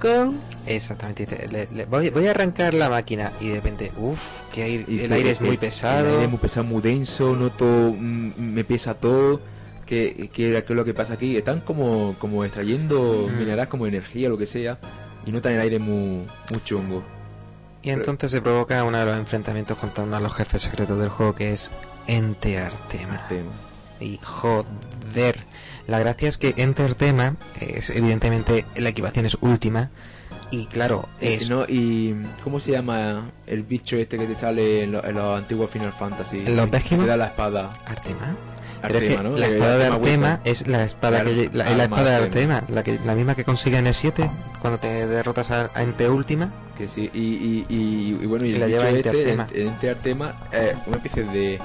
con 0.00 0.36
Exactamente. 0.66 1.26
dice, 1.26 1.48
le- 1.48 1.68
le- 1.74 1.84
voy, 1.86 2.10
voy 2.10 2.26
a 2.26 2.30
arrancar 2.30 2.74
la 2.74 2.88
máquina 2.88 3.32
y 3.40 3.48
de 3.48 3.54
repente, 3.56 3.92
uff, 3.96 4.42
que 4.52 4.62
aire- 4.62 4.84
Y 4.88 5.00
el 5.00 5.12
aire 5.12 5.30
es 5.32 5.38
que 5.38 5.44
muy 5.44 5.52
El 5.54 5.58
pesado. 5.58 6.08
aire 6.08 6.24
es 6.24 6.30
muy 6.30 6.38
pesado, 6.38 6.64
muy 6.66 6.82
denso, 6.82 7.34
noto, 7.36 7.64
mm, 7.98 8.32
me 8.38 8.64
pesa 8.64 8.94
todo. 8.94 9.40
Que, 9.86 10.30
que, 10.32 10.52
que 10.52 10.58
es 10.58 10.70
lo 10.70 10.84
que 10.86 10.94
pasa 10.94 11.14
aquí, 11.14 11.36
están 11.36 11.60
como, 11.60 12.14
como 12.18 12.44
extrayendo 12.44 13.28
Mm. 13.30 13.36
minerales 13.38 13.66
como 13.68 13.86
energía, 13.86 14.28
lo 14.30 14.38
que 14.38 14.46
sea, 14.46 14.78
y 15.26 15.32
notan 15.32 15.52
el 15.52 15.60
aire 15.60 15.78
muy, 15.78 16.24
muy 16.50 16.62
chungo. 16.64 17.02
Y 17.82 17.90
entonces 17.90 18.30
se 18.30 18.40
provoca 18.40 18.84
uno 18.84 18.98
de 18.98 19.04
los 19.04 19.16
enfrentamientos 19.16 19.76
contra 19.76 20.04
uno 20.04 20.16
de 20.16 20.22
los 20.22 20.34
jefes 20.34 20.62
secretos 20.62 20.98
del 20.98 21.08
juego 21.08 21.34
que 21.34 21.52
es 21.52 21.70
Ente 22.06 22.58
Artema. 22.58 23.26
Y 24.00 24.18
joder, 24.22 25.44
la 25.86 25.98
gracia 25.98 26.28
es 26.28 26.38
que 26.38 26.54
Enter 26.56 26.94
Tema 26.94 27.36
es 27.60 27.90
evidentemente 27.90 28.64
la 28.76 28.88
equivación 28.88 29.26
es 29.26 29.36
última 29.40 29.90
y 30.52 30.66
claro, 30.66 31.08
es 31.20 31.42
Eh, 31.42 31.46
¿no? 31.50 31.64
¿Y 31.68 32.14
cómo 32.44 32.60
se 32.60 32.70
llama 32.70 33.30
el 33.48 33.64
bicho 33.64 33.96
este 33.96 34.16
que 34.18 34.26
te 34.26 34.36
sale 34.36 34.84
en, 34.84 34.92
lo- 34.92 35.04
en 35.04 35.16
los 35.16 35.36
antiguos 35.38 35.68
Final 35.70 35.92
Fantasy? 35.92 36.38
¿En 36.46 36.54
los 36.56 36.70
te 36.70 36.96
da 37.06 37.16
la 37.16 37.26
espada. 37.26 37.70
Artema. 37.86 38.36
Artema, 38.82 39.22
la 39.22 39.46
espada 39.46 39.78
de 39.78 39.84
Artema 39.86 39.94
Artema 40.32 40.40
es 40.44 40.66
la 40.66 40.84
espada 40.84 41.24
que 41.24 41.50
la, 41.52 41.84
espada 41.84 42.10
de 42.10 42.16
Artema, 42.24 42.56
Artema. 42.56 42.74
la 42.74 42.82
que 42.82 42.98
la 43.04 43.14
misma 43.14 43.34
que 43.36 43.44
consigue 43.44 43.78
en 43.78 43.86
el 43.86 43.94
7 43.94 44.28
cuando 44.60 44.78
te 44.80 45.06
derrotas 45.06 45.50
a, 45.52 45.70
a 45.74 45.82
Ente 45.84 46.08
última. 46.08 46.52
Que 46.76 46.88
sí, 46.88 47.08
y, 47.14 47.18
y, 47.20 47.66
y, 47.68 48.18
y 48.22 48.26
bueno, 48.26 48.44
y, 48.44 48.54
la 48.54 48.66
bicho 48.66 48.78
lleva 48.78 48.90
este, 48.90 49.08
Enteartema. 49.08 49.46
el- 49.52 49.60
el 49.60 49.66
Enteartema, 49.68 50.34
es 50.50 50.74
una 50.86 50.96
especie 50.96 51.22
de, 51.24 51.60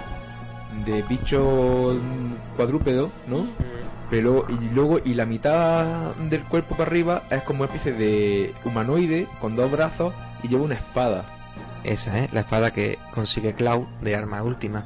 de 0.85 1.01
bicho 1.09 1.95
mm, 1.99 2.55
cuadrúpedo, 2.55 3.09
¿no? 3.27 3.47
Pero 4.09 4.45
y 4.49 4.73
luego, 4.73 4.99
y 5.03 5.13
la 5.15 5.25
mitad 5.25 6.15
del 6.15 6.43
cuerpo 6.43 6.75
para 6.75 6.89
arriba 6.89 7.23
es 7.29 7.43
como 7.43 7.63
una 7.63 7.73
especie 7.73 7.93
de 7.93 8.53
humanoide 8.63 9.27
con 9.41 9.55
dos 9.55 9.69
brazos 9.69 10.13
y 10.43 10.47
lleva 10.47 10.63
una 10.63 10.75
espada. 10.75 11.25
Esa, 11.83 12.17
¿eh? 12.19 12.29
La 12.31 12.41
espada 12.41 12.71
que 12.71 12.97
consigue 13.13 13.53
Cloud 13.53 13.85
de 14.01 14.15
arma 14.15 14.43
última. 14.43 14.85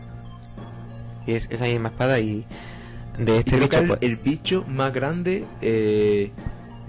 Y 1.28 1.34
es 1.34 1.50
esa 1.52 1.66
misma 1.66 1.90
espada 1.90 2.20
y 2.20 2.46
de 3.20 3.36
Y 3.36 3.38
este 3.40 3.58
bicho, 3.58 3.78
es 3.78 3.88
pues, 3.88 4.00
el, 4.02 4.12
el 4.12 4.16
bicho 4.18 4.66
más 4.68 4.94
grande 4.94 5.46
eh, 5.62 6.32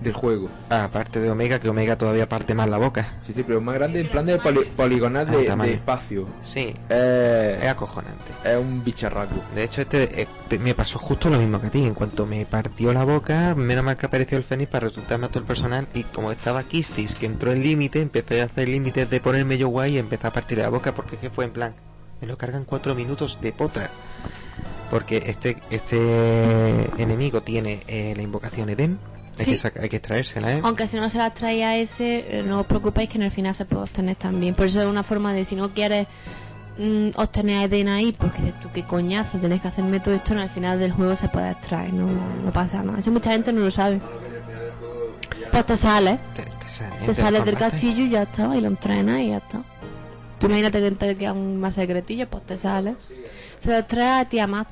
del 0.03 0.13
juego. 0.15 0.49
aparte 0.69 1.21
de 1.21 1.31
Omega, 1.31 1.59
que 1.61 1.69
Omega 1.69 1.97
todavía 1.97 2.29
parte 2.29 2.55
más 2.55 2.69
la 2.69 2.79
boca. 2.79 3.07
Sí, 3.23 3.33
sí, 3.33 3.43
pero 3.43 3.61
más 3.61 3.75
grande 3.75 4.01
en 4.01 4.09
plan 4.09 4.27
de 4.27 4.39
poli- 4.39 4.65
poligonal 4.77 5.27
Ah, 5.29 5.33
de, 5.65 5.73
espacio. 5.73 6.27
Sí, 6.43 6.75
Eh, 6.89 7.59
es 7.63 7.69
acojonante. 7.69 8.25
es 8.45 8.57
un 8.57 8.83
bicharraco. 8.85 9.35
De 9.55 9.65
hecho, 9.65 9.83
este 9.83 10.23
eh, 10.23 10.29
te- 10.49 10.59
me 10.59 10.75
pasó 10.75 10.99
justo 10.99 11.31
lo 11.31 11.39
mismo 11.39 11.61
que 11.61 11.67
a 11.69 11.71
ti. 11.71 11.85
En 11.87 11.95
cuanto 11.95 12.27
me 12.27 12.45
partió 12.47 12.93
la 12.93 13.05
boca, 13.05 13.55
menos 13.55 13.85
mal 13.85 13.97
que 13.97 14.07
apareció 14.07 14.37
el 14.39 14.45
Fénix 14.45 14.71
para 14.71 14.89
resultarme 14.89 15.27
a 15.27 15.29
todo 15.29 15.41
el 15.41 15.47
personal. 15.47 15.87
Y 15.95 16.05
como 16.05 16.33
estaba 16.33 16.63
Kistis, 16.65 17.15
que 17.15 17.27
entró 17.27 17.53
en 17.53 17.63
límite, 17.63 18.01
empecé 18.01 18.43
a 18.43 18.47
hacer 18.47 18.69
límites 18.69 19.09
de 19.09 19.21
ponerme 19.21 19.59
yo 19.59 19.69
guay 19.69 19.95
y 19.95 19.99
empecé 19.99 20.27
a 20.27 20.33
partir 20.33 20.59
la 20.59 20.69
boca 20.69 20.93
porque 20.95 21.15
es 21.17 21.21
que 21.21 21.31
fue 21.31 21.45
en 21.45 21.53
plan, 21.53 21.75
me 22.21 22.27
lo 22.27 22.37
cargan 22.37 22.65
cuatro 22.65 22.95
minutos 22.95 23.39
de 23.41 23.53
potra. 23.53 23.89
Porque 24.91 25.23
este 25.27 25.57
este 25.71 27.03
enemigo 27.03 27.43
tiene 27.43 27.81
eh, 27.87 28.13
la 28.17 28.23
invocación 28.23 28.69
Eden. 28.69 28.99
Hay, 29.39 29.57
Sí. 29.57 29.70
que 29.70 29.81
hay 29.81 29.89
que 29.89 29.97
extraérsela, 29.97 30.52
¿eh? 30.52 30.61
Aunque 30.62 30.86
si 30.86 30.97
no 30.99 31.09
se 31.09 31.19
las 31.19 31.33
trae 31.35 31.65
a 31.65 31.77
ese, 31.77 32.39
eh, 32.41 32.43
no 32.47 32.61
os 32.61 32.67
preocupéis 32.67 33.09
que 33.09 33.17
en 33.19 33.23
el 33.23 33.31
final 33.31 33.55
se 33.55 33.65
puede 33.65 33.85
obtener 33.85 34.17
también. 34.17 34.55
Por 34.55 34.67
eso 34.67 34.81
es 34.81 34.86
una 34.86 35.02
forma 35.02 35.33
de 35.33 35.44
si 35.44 35.57
no 35.57 35.70
quieres 35.70 36.07
mm, 36.78 37.11
obtener 37.17 37.73
Eden 37.73 37.89
ahí, 37.89 38.12
porque 38.12 38.43
dices 38.43 38.61
tú 38.61 38.69
qué 38.75 38.83
coñazo, 38.85 39.39
tenés 39.39 39.61
que 39.62 39.69
hacerme 39.69 40.01
todo 40.01 40.15
esto, 40.15 40.33
en 40.35 40.41
el 40.41 40.51
final 40.51 40.78
del 40.78 40.93
juego 40.93 41.17
se 41.17 41.28
puede 41.28 41.51
extraer, 41.51 41.93
no, 41.94 42.07
no 42.44 42.51
pasa 42.52 42.83
nada. 42.83 42.99
Eso 42.99 43.11
mucha 43.11 43.31
gente 43.33 43.52
no 43.52 43.61
lo 43.61 43.70
sabe. 43.70 44.01
Pues 45.51 45.67
te 45.67 45.77
sales, 45.77 46.19
Te, 46.35 46.43
te 46.44 46.69
sale, 46.69 46.97
te 47.01 47.07
te 47.07 47.15
sales 47.15 47.44
del 47.44 47.57
castillo 47.57 48.05
y 48.05 48.11
ya 48.11 48.23
está, 48.23 48.57
y 48.57 48.61
lo 48.61 48.69
entrenas 48.69 49.20
y 49.20 49.28
ya 49.28 49.39
está. 49.39 49.62
Tú 50.39 50.47
imagínate 50.47 50.81
que 50.81 50.91
te 50.93 51.17
quedan 51.17 51.59
más 51.61 51.75
secretillos, 51.75 52.28
pues 52.31 52.44
te 52.47 52.57
sales. 52.59 52.97
Se 53.59 53.70
lo 53.73 53.85
trae 53.85 54.20
a 54.23 54.28
Tiamat, 54.28 54.69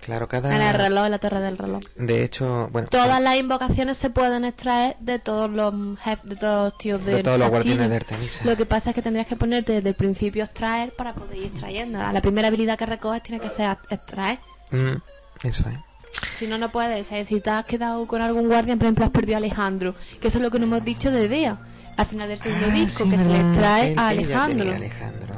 Claro, 0.00 0.28
cada... 0.28 0.54
en 0.54 0.62
el 0.62 0.74
reloj, 0.74 1.04
en 1.04 1.10
la 1.10 1.18
torre 1.18 1.40
del 1.40 1.58
reloj. 1.58 1.82
De 1.96 2.24
hecho, 2.24 2.68
bueno... 2.72 2.88
Todas 2.88 3.20
las 3.20 3.36
invocaciones 3.36 3.98
se 3.98 4.10
pueden 4.10 4.44
extraer 4.44 4.96
de 5.00 5.18
todos 5.18 5.50
los 5.50 5.74
jefes, 6.00 6.28
de 6.28 6.36
todos 6.36 6.64
los 6.72 6.78
tíos 6.78 7.04
de 7.04 7.14
del 7.16 7.22
todos 7.22 7.38
los 7.38 7.50
guardianes 7.50 7.90
de 7.90 7.96
Artemisa. 7.96 8.44
Lo 8.44 8.56
que 8.56 8.66
pasa 8.66 8.90
es 8.90 8.94
que 8.94 9.02
tendrías 9.02 9.26
que 9.26 9.36
ponerte 9.36 9.74
desde 9.74 9.90
el 9.90 9.94
principio 9.94 10.44
extraer 10.44 10.92
para 10.92 11.14
poder 11.14 11.36
ir 11.36 11.46
extrayendo. 11.46 11.98
La 11.98 12.20
primera 12.22 12.48
habilidad 12.48 12.78
que 12.78 12.86
recoges 12.86 13.22
tiene 13.22 13.40
que 13.40 13.50
ser 13.50 13.76
extraer. 13.90 14.38
Mm, 14.70 14.96
eso 15.46 15.64
es. 15.68 15.76
Si 16.38 16.46
no, 16.46 16.58
no 16.58 16.70
puedes. 16.70 17.06
Es 17.12 17.18
decir, 17.18 17.42
te 17.42 17.50
has 17.50 17.64
quedado 17.66 18.06
con 18.06 18.22
algún 18.22 18.48
guardián, 18.48 18.78
por 18.78 18.86
ejemplo, 18.86 19.04
has 19.04 19.10
perdido 19.10 19.36
a 19.36 19.38
Alejandro. 19.38 19.94
Que 20.20 20.28
eso 20.28 20.38
es 20.38 20.42
lo 20.42 20.50
que 20.50 20.58
no 20.58 20.64
hemos 20.64 20.84
dicho 20.84 21.10
de 21.10 21.28
Dea. 21.28 21.58
Al 21.96 22.06
final 22.06 22.28
del 22.28 22.38
segundo 22.38 22.66
Ah, 22.70 22.74
disco, 22.74 23.04
sí, 23.04 23.10
que 23.10 23.18
se 23.18 23.28
le 23.28 23.40
extrae 23.40 23.94
a 23.96 24.08
Alejandro. 24.08 24.72
Alejandro. 24.72 25.34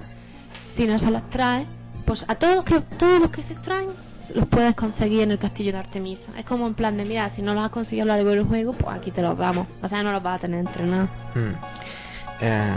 Si 0.69 0.87
no 0.87 0.99
se 0.99 1.11
lo 1.11 1.19
extrae, 1.19 1.67
pues 2.07 2.25
a 2.29 2.37
todos 2.37 2.57
los 2.57 2.65
que, 2.65 2.81
todos 2.81 3.21
los 3.21 3.31
que 3.31 3.43
se 3.43 3.55
extraen, 3.55 3.89
los 4.35 4.47
puedes 4.49 4.75
conseguir 4.75 5.21
en 5.23 5.31
el 5.33 5.39
castillo 5.39 5.73
de 5.73 5.79
Artemisa. 5.79 6.33
Es 6.39 6.45
como 6.45 6.67
en 6.67 6.75
plan 6.75 6.97
de, 6.97 7.05
mira, 7.05 7.29
si 7.31 7.43
no 7.43 7.55
los 7.55 7.65
has 7.65 7.71
conseguido 7.71 8.05
a 8.05 8.07
lo 8.07 8.15
largo 8.15 8.31
del 8.31 8.45
juego, 8.45 8.73
pues 8.73 8.97
aquí 8.97 9.11
te 9.11 9.23
los 9.23 9.37
damos. 9.37 9.67
O 9.83 9.89
sea, 9.89 10.03
no 10.03 10.13
los 10.13 10.23
vas 10.23 10.37
a 10.37 10.39
tener 10.41 10.61
entrenados. 10.61 11.09
Mm. 11.35 11.51
Eh, 12.41 12.73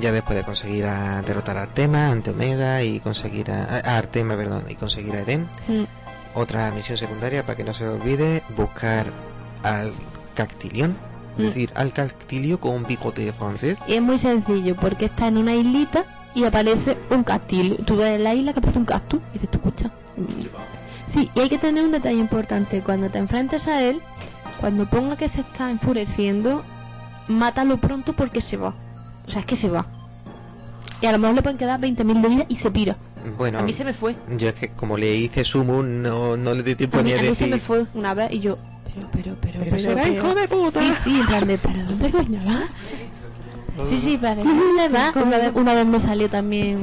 ya 0.00 0.12
después 0.12 0.36
de 0.36 0.42
conseguir 0.44 0.86
a 0.86 1.20
derrotar 1.22 1.56
a 1.58 1.62
Artema 1.62 2.10
ante 2.10 2.30
Omega 2.30 2.82
y 2.82 3.00
conseguir 3.00 3.50
a, 3.50 3.64
a 3.84 3.98
Artema, 3.98 4.36
perdón, 4.36 4.64
y 4.68 4.74
conseguir 4.74 5.14
a 5.16 5.20
Eden, 5.20 5.48
Mm. 5.68 5.82
otra 6.34 6.70
misión 6.70 6.96
secundaria 6.96 7.44
para 7.44 7.56
que 7.56 7.64
no 7.64 7.74
se 7.74 7.86
olvide, 7.88 8.42
buscar 8.56 9.06
al 9.62 9.92
Cactilión, 10.34 10.96
es 11.36 11.42
Mm. 11.44 11.46
decir, 11.46 11.72
al 11.74 11.92
Cactilio 11.92 12.58
con 12.60 12.74
un 12.74 12.84
bigote 12.86 13.30
francés. 13.32 13.80
Y 13.86 13.94
es 13.94 14.02
muy 14.02 14.18
sencillo, 14.18 14.76
porque 14.76 15.04
está 15.04 15.26
en 15.28 15.36
una 15.36 15.54
islita 15.54 16.04
y 16.34 16.44
aparece 16.44 16.96
un 17.10 17.22
castillo. 17.22 17.76
Tú 17.84 17.96
ves 17.96 18.08
en 18.16 18.24
la 18.24 18.32
isla 18.34 18.52
que 18.54 18.60
aparece 18.60 18.78
un 18.78 18.86
cactus 18.86 19.20
y 19.30 19.32
dices, 19.34 19.50
tú 19.50 19.58
escucha. 19.58 19.90
Sí, 21.12 21.30
y 21.34 21.40
hay 21.40 21.48
que 21.50 21.58
tener 21.58 21.84
un 21.84 21.92
detalle 21.92 22.18
importante. 22.18 22.80
Cuando 22.80 23.10
te 23.10 23.18
enfrentes 23.18 23.66
a 23.68 23.82
él, 23.82 24.00
cuando 24.60 24.86
ponga 24.86 25.16
que 25.16 25.28
se 25.28 25.42
está 25.42 25.70
enfureciendo, 25.70 26.62
mátalo 27.28 27.76
pronto 27.76 28.14
porque 28.14 28.40
se 28.40 28.56
va. 28.56 28.74
O 29.26 29.30
sea, 29.30 29.40
es 29.40 29.46
que 29.46 29.56
se 29.56 29.68
va. 29.68 29.84
Y 31.02 31.06
a 31.06 31.12
lo 31.12 31.18
mejor 31.18 31.34
le 31.36 31.42
pueden 31.42 31.58
quedar 31.58 31.78
20.000 31.80 32.22
de 32.22 32.28
vida 32.28 32.46
y 32.48 32.56
se 32.56 32.70
pira. 32.70 32.96
Bueno, 33.36 33.58
A 33.58 33.62
mí 33.62 33.72
se 33.72 33.84
me 33.84 33.92
fue. 33.92 34.16
yo 34.38 34.48
es 34.48 34.54
que 34.54 34.70
como 34.70 34.96
le 34.96 35.14
hice 35.14 35.44
sumo, 35.44 35.82
no, 35.82 36.36
no 36.36 36.54
le 36.54 36.62
di 36.62 36.74
tiempo 36.76 36.98
A 36.98 37.02
ni 37.02 37.10
mí, 37.12 37.16
a 37.18 37.20
a 37.20 37.22
mí 37.24 37.34
se 37.34 37.46
me 37.46 37.58
fue 37.58 37.86
una 37.94 38.14
vez 38.14 38.32
y 38.32 38.40
yo, 38.40 38.56
pero, 38.94 39.08
pero, 39.12 39.36
pero, 39.40 39.58
Pero 39.60 39.70
pero, 39.70 39.78
será 39.80 40.02
pero- 40.04 40.14
hijo 40.14 40.34
de 40.34 40.48
puta. 40.48 40.80
Sí, 40.80 40.92
sí, 40.92 41.20
en 41.20 41.26
plan 41.26 41.46
de, 41.46 41.58
pero 41.58 41.84
¿dónde 41.84 42.10
coño 42.10 42.40
va? 42.46 43.84
Sí, 43.84 43.98
sí, 44.00 44.18
pero 44.20 44.42
¿dónde 44.42 44.88
va? 44.88 45.12
Una 45.14 45.38
vez, 45.38 45.52
una 45.54 45.74
vez 45.74 45.86
me 45.86 46.00
salió 46.00 46.28
también 46.30 46.80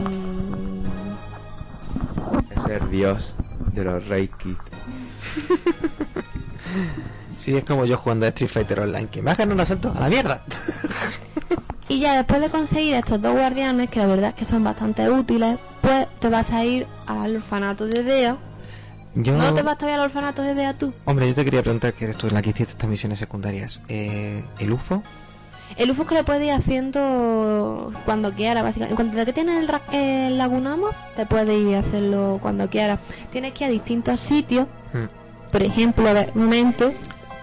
Es 2.55 2.65
el 2.67 2.89
dios 2.91 3.35
de 3.79 3.85
los 3.85 4.07
Reiki. 4.07 4.55
Sí, 7.39 7.55
es 7.55 7.63
como 7.63 7.85
yo 7.85 7.95
jugando 7.97 8.25
a 8.25 8.29
Street 8.29 8.49
Fighter 8.49 8.81
Online, 8.81 9.07
que 9.07 9.21
me 9.21 9.31
hagan 9.31 9.51
un 9.53 9.59
asalto 9.61 9.93
a 9.95 9.99
la 10.01 10.09
mierda. 10.09 10.43
Y 11.87 11.99
ya 11.99 12.15
después 12.17 12.41
de 12.41 12.49
conseguir 12.49 12.95
estos 12.95 13.21
dos 13.21 13.31
guardianes, 13.31 13.89
que 13.89 13.99
la 13.99 14.07
verdad 14.07 14.29
es 14.31 14.35
que 14.35 14.45
son 14.45 14.63
bastante 14.63 15.09
útiles, 15.09 15.57
pues 15.81 16.05
te 16.19 16.27
vas 16.29 16.51
a 16.51 16.65
ir 16.65 16.85
al 17.07 17.37
orfanato 17.37 17.87
de 17.87 18.03
Dea. 18.03 18.37
Yo... 19.15 19.37
¿No 19.37 19.53
te 19.53 19.63
vas 19.63 19.77
todavía 19.77 19.95
al 19.95 20.05
orfanato 20.05 20.41
de 20.43 20.53
Dea 20.53 20.77
tú? 20.77 20.93
Hombre, 21.05 21.29
yo 21.29 21.33
te 21.33 21.45
quería 21.45 21.63
preguntar 21.63 21.93
que 21.93 22.05
eres 22.05 22.17
tú 22.17 22.29
la 22.29 22.41
que 22.41 22.49
hiciste 22.49 22.73
estas 22.73 22.89
misiones 22.89 23.17
secundarias. 23.17 23.81
Eh, 23.87 24.43
¿El 24.59 24.73
UFO? 24.73 25.01
El 25.79 25.91
UFO 25.91 26.03
es 26.03 26.07
que 26.09 26.15
lo 26.15 26.25
puedes 26.25 26.43
ir 26.43 26.51
haciendo 26.51 27.91
cuando 28.05 28.33
quieras, 28.33 28.63
básicamente. 28.63 29.01
En 29.01 29.07
cuanto 29.09 29.25
que 29.25 29.33
tienes 29.33 29.57
el, 29.69 29.95
el 29.97 30.37
Lagunamo, 30.37 30.87
te 31.15 31.25
puedes 31.25 31.57
ir 31.57 31.75
a 31.75 31.79
hacerlo 31.79 32.39
cuando 32.41 32.69
quieras. 32.69 32.99
Tienes 33.31 33.53
que 33.53 33.63
ir 33.63 33.69
a 33.69 33.71
distintos 33.73 34.19
sitios, 34.19 34.67
Mm. 34.93 35.05
por 35.51 35.61
ejemplo, 35.63 36.13
de 36.13 36.29
momento, 36.33 36.91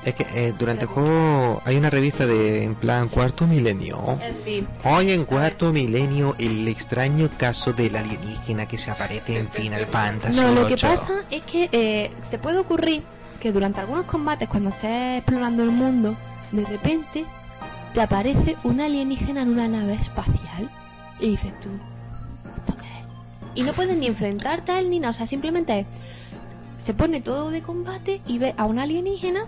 Es 0.05 0.15
que 0.15 0.27
eh, 0.35 0.53
durante 0.59 0.85
el 0.85 0.89
juego 0.89 1.63
hay 1.65 1.77
una 1.77 1.91
revista 1.91 2.27
de 2.27 2.63
en 2.65 2.75
plan 2.77 3.09
cuarto 3.09 3.47
milenio. 3.47 4.19
en 4.23 4.37
fin. 4.37 4.69
Hoy 4.85 5.11
en 5.13 5.25
cuarto 5.25 5.73
milenio 5.73 6.35
el 6.39 6.67
extraño 6.69 7.29
caso 7.39 7.73
del 7.73 7.97
alienígena 7.97 8.67
que 8.67 8.79
se 8.79 8.91
aparece 8.93 9.39
en 9.39 9.49
Final 9.49 9.87
Fantasy 9.87 10.41
No, 10.41 10.53
lo 10.53 10.67
que 10.69 10.75
8. 10.75 10.87
pasa 10.89 11.13
es 11.31 11.43
que 11.43 11.69
eh, 11.73 12.11
te 12.31 12.39
puede 12.39 12.59
ocurrir 12.59 13.03
que 13.41 13.51
durante 13.51 13.81
algunos 13.81 14.05
combates, 14.05 14.49
cuando 14.49 14.71
estés 14.71 15.19
explorando 15.19 15.63
el 15.65 15.71
mundo, 15.71 16.15
de 16.53 16.65
repente 16.65 17.25
te 17.97 18.03
aparece 18.03 18.59
un 18.63 18.79
alienígena 18.83 19.41
en 19.41 19.49
una 19.49 19.69
nave 19.69 19.95
espacial 19.95 20.69
y 21.19 21.29
dices 21.31 21.59
tú, 21.63 21.71
¿esto 22.59 22.77
qué 22.77 22.85
es? 22.85 23.07
Y 23.55 23.63
no 23.63 23.73
puedes 23.73 23.97
ni 23.97 24.07
enfrentarte 24.07 24.71
a 24.73 24.81
él 24.81 24.91
ni 24.91 25.01
nada, 25.01 25.13
o 25.13 25.15
sea, 25.15 25.27
simplemente 25.27 25.81
es- 25.81 25.87
se 26.85 26.93
pone 26.93 27.23
todo 27.23 27.49
de 27.51 27.63
combate 27.63 28.21
y 28.27 28.37
ve 28.37 28.55
a 28.59 28.67
un 28.67 28.79
alienígena 28.79 29.47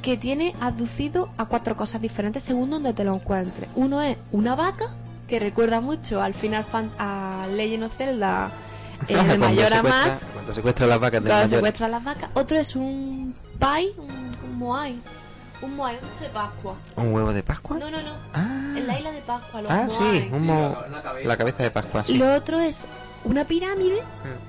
que 0.00 0.16
tiene 0.16 0.54
aducido 0.60 1.28
a 1.36 1.46
cuatro 1.46 1.74
cosas 1.74 2.00
diferentes 2.00 2.44
según 2.44 2.70
donde 2.70 2.92
te 2.92 3.02
lo 3.02 3.16
encuentres. 3.16 3.68
Uno 3.74 4.00
es 4.00 4.16
una 4.30 4.54
vaca, 4.54 4.94
que 5.26 5.40
recuerda 5.40 5.80
mucho 5.80 6.22
al 6.22 6.34
final 6.34 6.62
fan 6.62 6.88
a 7.00 7.48
Legend 7.50 7.82
of 7.82 7.96
Zelda 7.96 8.50
eh, 9.08 9.16
de 9.16 9.38
mayor 9.38 9.74
a 9.74 9.82
más. 9.82 10.24
Cuando 10.34 10.54
secuestra 10.54 10.86
las 10.86 11.00
vacas 11.00 11.20
Cuando 11.20 11.34
mayor. 11.34 11.48
secuestra 11.48 11.88
las 11.88 12.04
vacas. 12.04 12.30
Otro 12.34 12.58
es 12.58 12.76
un 12.76 13.34
pai, 13.58 13.88
un, 13.98 14.50
un 14.50 14.56
moai. 14.58 15.00
Un 15.64 15.76
moai, 15.76 15.96
de 16.20 16.28
Pascua. 16.28 16.74
¿Un 16.96 17.12
huevo 17.14 17.32
de 17.32 17.42
Pascua? 17.42 17.78
No, 17.78 17.90
no, 17.90 18.02
no. 18.02 18.12
Ah, 18.34 18.74
En 18.76 18.86
la 18.86 18.98
isla 18.98 19.12
de 19.12 19.20
Pascua, 19.22 19.62
los 19.62 19.70
ah 19.72 19.88
sí, 19.88 20.28
un 20.30 20.44
mo- 20.46 20.76
la 21.24 21.36
cabeza 21.36 21.62
de 21.62 21.70
Pascua, 21.70 22.04
sí. 22.04 22.18
Lo 22.18 22.34
otro 22.34 22.60
es 22.60 22.86
una 23.24 23.44
pirámide 23.44 23.96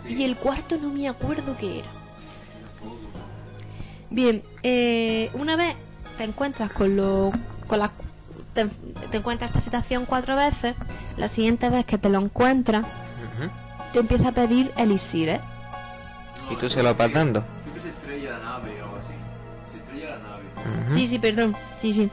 Mm. 0.05 0.09
y 0.09 0.23
el 0.25 0.35
cuarto 0.35 0.77
no 0.81 0.89
me 0.89 1.07
acuerdo 1.07 1.55
qué 1.57 1.79
era. 1.79 1.87
Bien, 4.09 4.43
eh, 4.63 5.29
una 5.33 5.55
vez 5.55 5.75
te 6.17 6.23
encuentras 6.23 6.71
con 6.71 6.95
lo, 6.95 7.31
con 7.67 7.79
la, 7.79 7.91
te, 8.53 8.65
te 9.11 9.17
encuentras 9.17 9.49
esta 9.49 9.61
situación 9.61 10.05
cuatro 10.05 10.35
veces, 10.35 10.75
la 11.17 11.27
siguiente 11.27 11.69
vez 11.69 11.85
que 11.85 11.97
te 11.97 12.09
lo 12.09 12.19
encuentras 12.19 12.85
te 13.93 13.99
empieza 13.99 14.29
a 14.29 14.31
pedir 14.33 14.71
elixires. 14.77 15.39
¿Y 16.49 16.55
tú 16.57 16.69
se 16.69 16.83
lo 16.83 16.93
vas 16.95 17.11
dando? 17.13 17.43
Creo 17.63 17.73
que 17.75 17.81
se 17.81 17.89
estrella 17.89 18.31
la 18.37 18.39
nave 18.39 18.74
la. 20.65 20.93
Sí, 20.95 21.07
sí, 21.07 21.19
perdón. 21.19 21.55
Sí, 21.79 21.93
sí. 21.93 22.09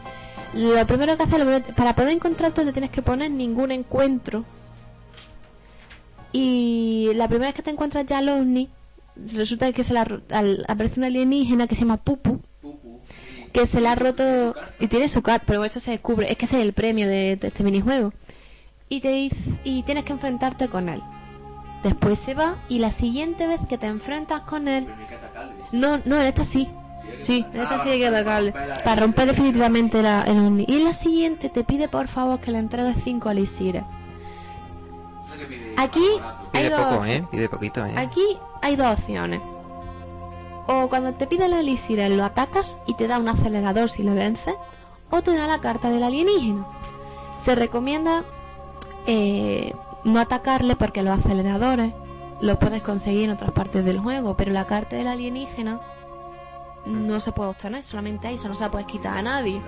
Lo 0.54 0.86
primero 0.86 1.16
que 1.16 1.22
haces, 1.22 1.62
para 1.74 1.94
poder 1.94 2.12
encontrarte, 2.12 2.64
te 2.64 2.72
tienes 2.72 2.90
que 2.90 3.02
poner 3.02 3.30
ningún 3.30 3.70
encuentro. 3.70 4.44
Y 6.32 7.10
la 7.14 7.28
primera 7.28 7.48
vez 7.48 7.54
que 7.54 7.62
te 7.62 7.70
encuentras 7.70 8.06
ya 8.06 8.18
al 8.18 8.28
ovni, 8.28 8.68
resulta 9.34 9.70
que 9.72 9.82
se 9.84 9.92
la, 9.94 10.02
al- 10.30 10.64
aparece 10.68 10.98
un 11.00 11.04
alienígena 11.04 11.66
que 11.66 11.74
se 11.74 11.82
llama 11.82 11.98
Pupu, 11.98 12.40
que 13.52 13.66
se 13.66 13.80
le 13.80 13.88
ha 13.88 13.94
roto 13.94 14.54
y 14.80 14.86
tiene 14.88 15.08
su 15.08 15.22
carta, 15.22 15.44
pero 15.46 15.64
eso 15.64 15.78
se 15.80 15.90
descubre. 15.90 16.30
Es 16.30 16.38
que 16.38 16.46
ese 16.46 16.56
es 16.58 16.62
el 16.62 16.72
premio 16.72 17.06
de, 17.06 17.36
de 17.36 17.48
este 17.48 17.62
minijuego. 17.64 18.12
Y 18.88 19.00
te 19.00 19.10
dice, 19.10 19.58
y 19.64 19.82
tienes 19.82 20.04
que 20.04 20.12
enfrentarte 20.12 20.68
con 20.68 20.88
él. 20.88 21.02
Después 21.82 22.18
se 22.18 22.34
va 22.34 22.56
y 22.68 22.78
la 22.78 22.90
siguiente 22.92 23.46
vez 23.46 23.60
que 23.68 23.76
te 23.76 23.86
enfrentas 23.86 24.42
con 24.42 24.68
él, 24.68 24.86
no, 25.72 26.00
no, 26.04 26.18
en 26.20 26.26
esta 26.26 26.44
sí. 26.44 26.68
Sí, 27.20 27.44
en 27.52 27.60
esta 27.60 27.82
sí 27.82 27.90
hay 27.90 27.98
que 27.98 28.06
atacarle. 28.06 28.52
Para 28.84 29.02
romper 29.02 29.26
definitivamente 29.26 30.02
la, 30.02 30.22
el 30.22 30.38
ovni. 30.38 30.64
Y 30.68 30.76
en 30.76 30.84
la 30.84 30.94
siguiente 30.94 31.48
te 31.48 31.64
pide 31.64 31.88
por 31.88 32.08
favor 32.08 32.40
que 32.40 32.50
le 32.50 32.58
entregues 32.58 32.96
5 33.02 33.30
elixires. 33.30 33.84
Aquí 35.76 36.04
hay 36.52 36.64
Pide 36.64 36.70
dos, 36.70 36.80
poco, 36.80 37.04
¿eh? 37.04 37.24
Pide 37.30 37.48
poquito, 37.48 37.86
¿eh? 37.86 37.94
aquí 37.96 38.38
hay 38.60 38.76
dos 38.76 38.98
opciones. 38.98 39.40
O 40.66 40.88
cuando 40.88 41.14
te 41.14 41.26
pide 41.26 41.46
el 41.46 41.52
elixir 41.52 41.98
lo 42.10 42.24
atacas 42.24 42.78
y 42.86 42.94
te 42.94 43.06
da 43.06 43.18
un 43.18 43.28
acelerador 43.28 43.88
si 43.88 44.02
le 44.02 44.14
vences, 44.14 44.54
o 45.10 45.22
te 45.22 45.34
da 45.34 45.46
la 45.46 45.60
carta 45.60 45.90
del 45.90 46.02
alienígena. 46.02 46.66
Se 47.38 47.54
recomienda 47.54 48.24
eh, 49.06 49.74
no 50.04 50.20
atacarle 50.20 50.76
porque 50.76 51.02
los 51.02 51.18
aceleradores 51.18 51.92
los 52.40 52.56
puedes 52.58 52.82
conseguir 52.82 53.24
en 53.24 53.30
otras 53.30 53.52
partes 53.52 53.84
del 53.84 54.00
juego, 54.00 54.36
pero 54.36 54.52
la 54.52 54.66
carta 54.66 54.96
del 54.96 55.06
alienígena 55.06 55.80
no 56.86 57.20
se 57.20 57.32
puede 57.32 57.50
obtener, 57.50 57.84
solamente 57.84 58.32
eso 58.32 58.48
no 58.48 58.54
se 58.54 58.62
la 58.62 58.70
puedes 58.70 58.86
quitar 58.86 59.16
a 59.16 59.22
nadie. 59.22 59.60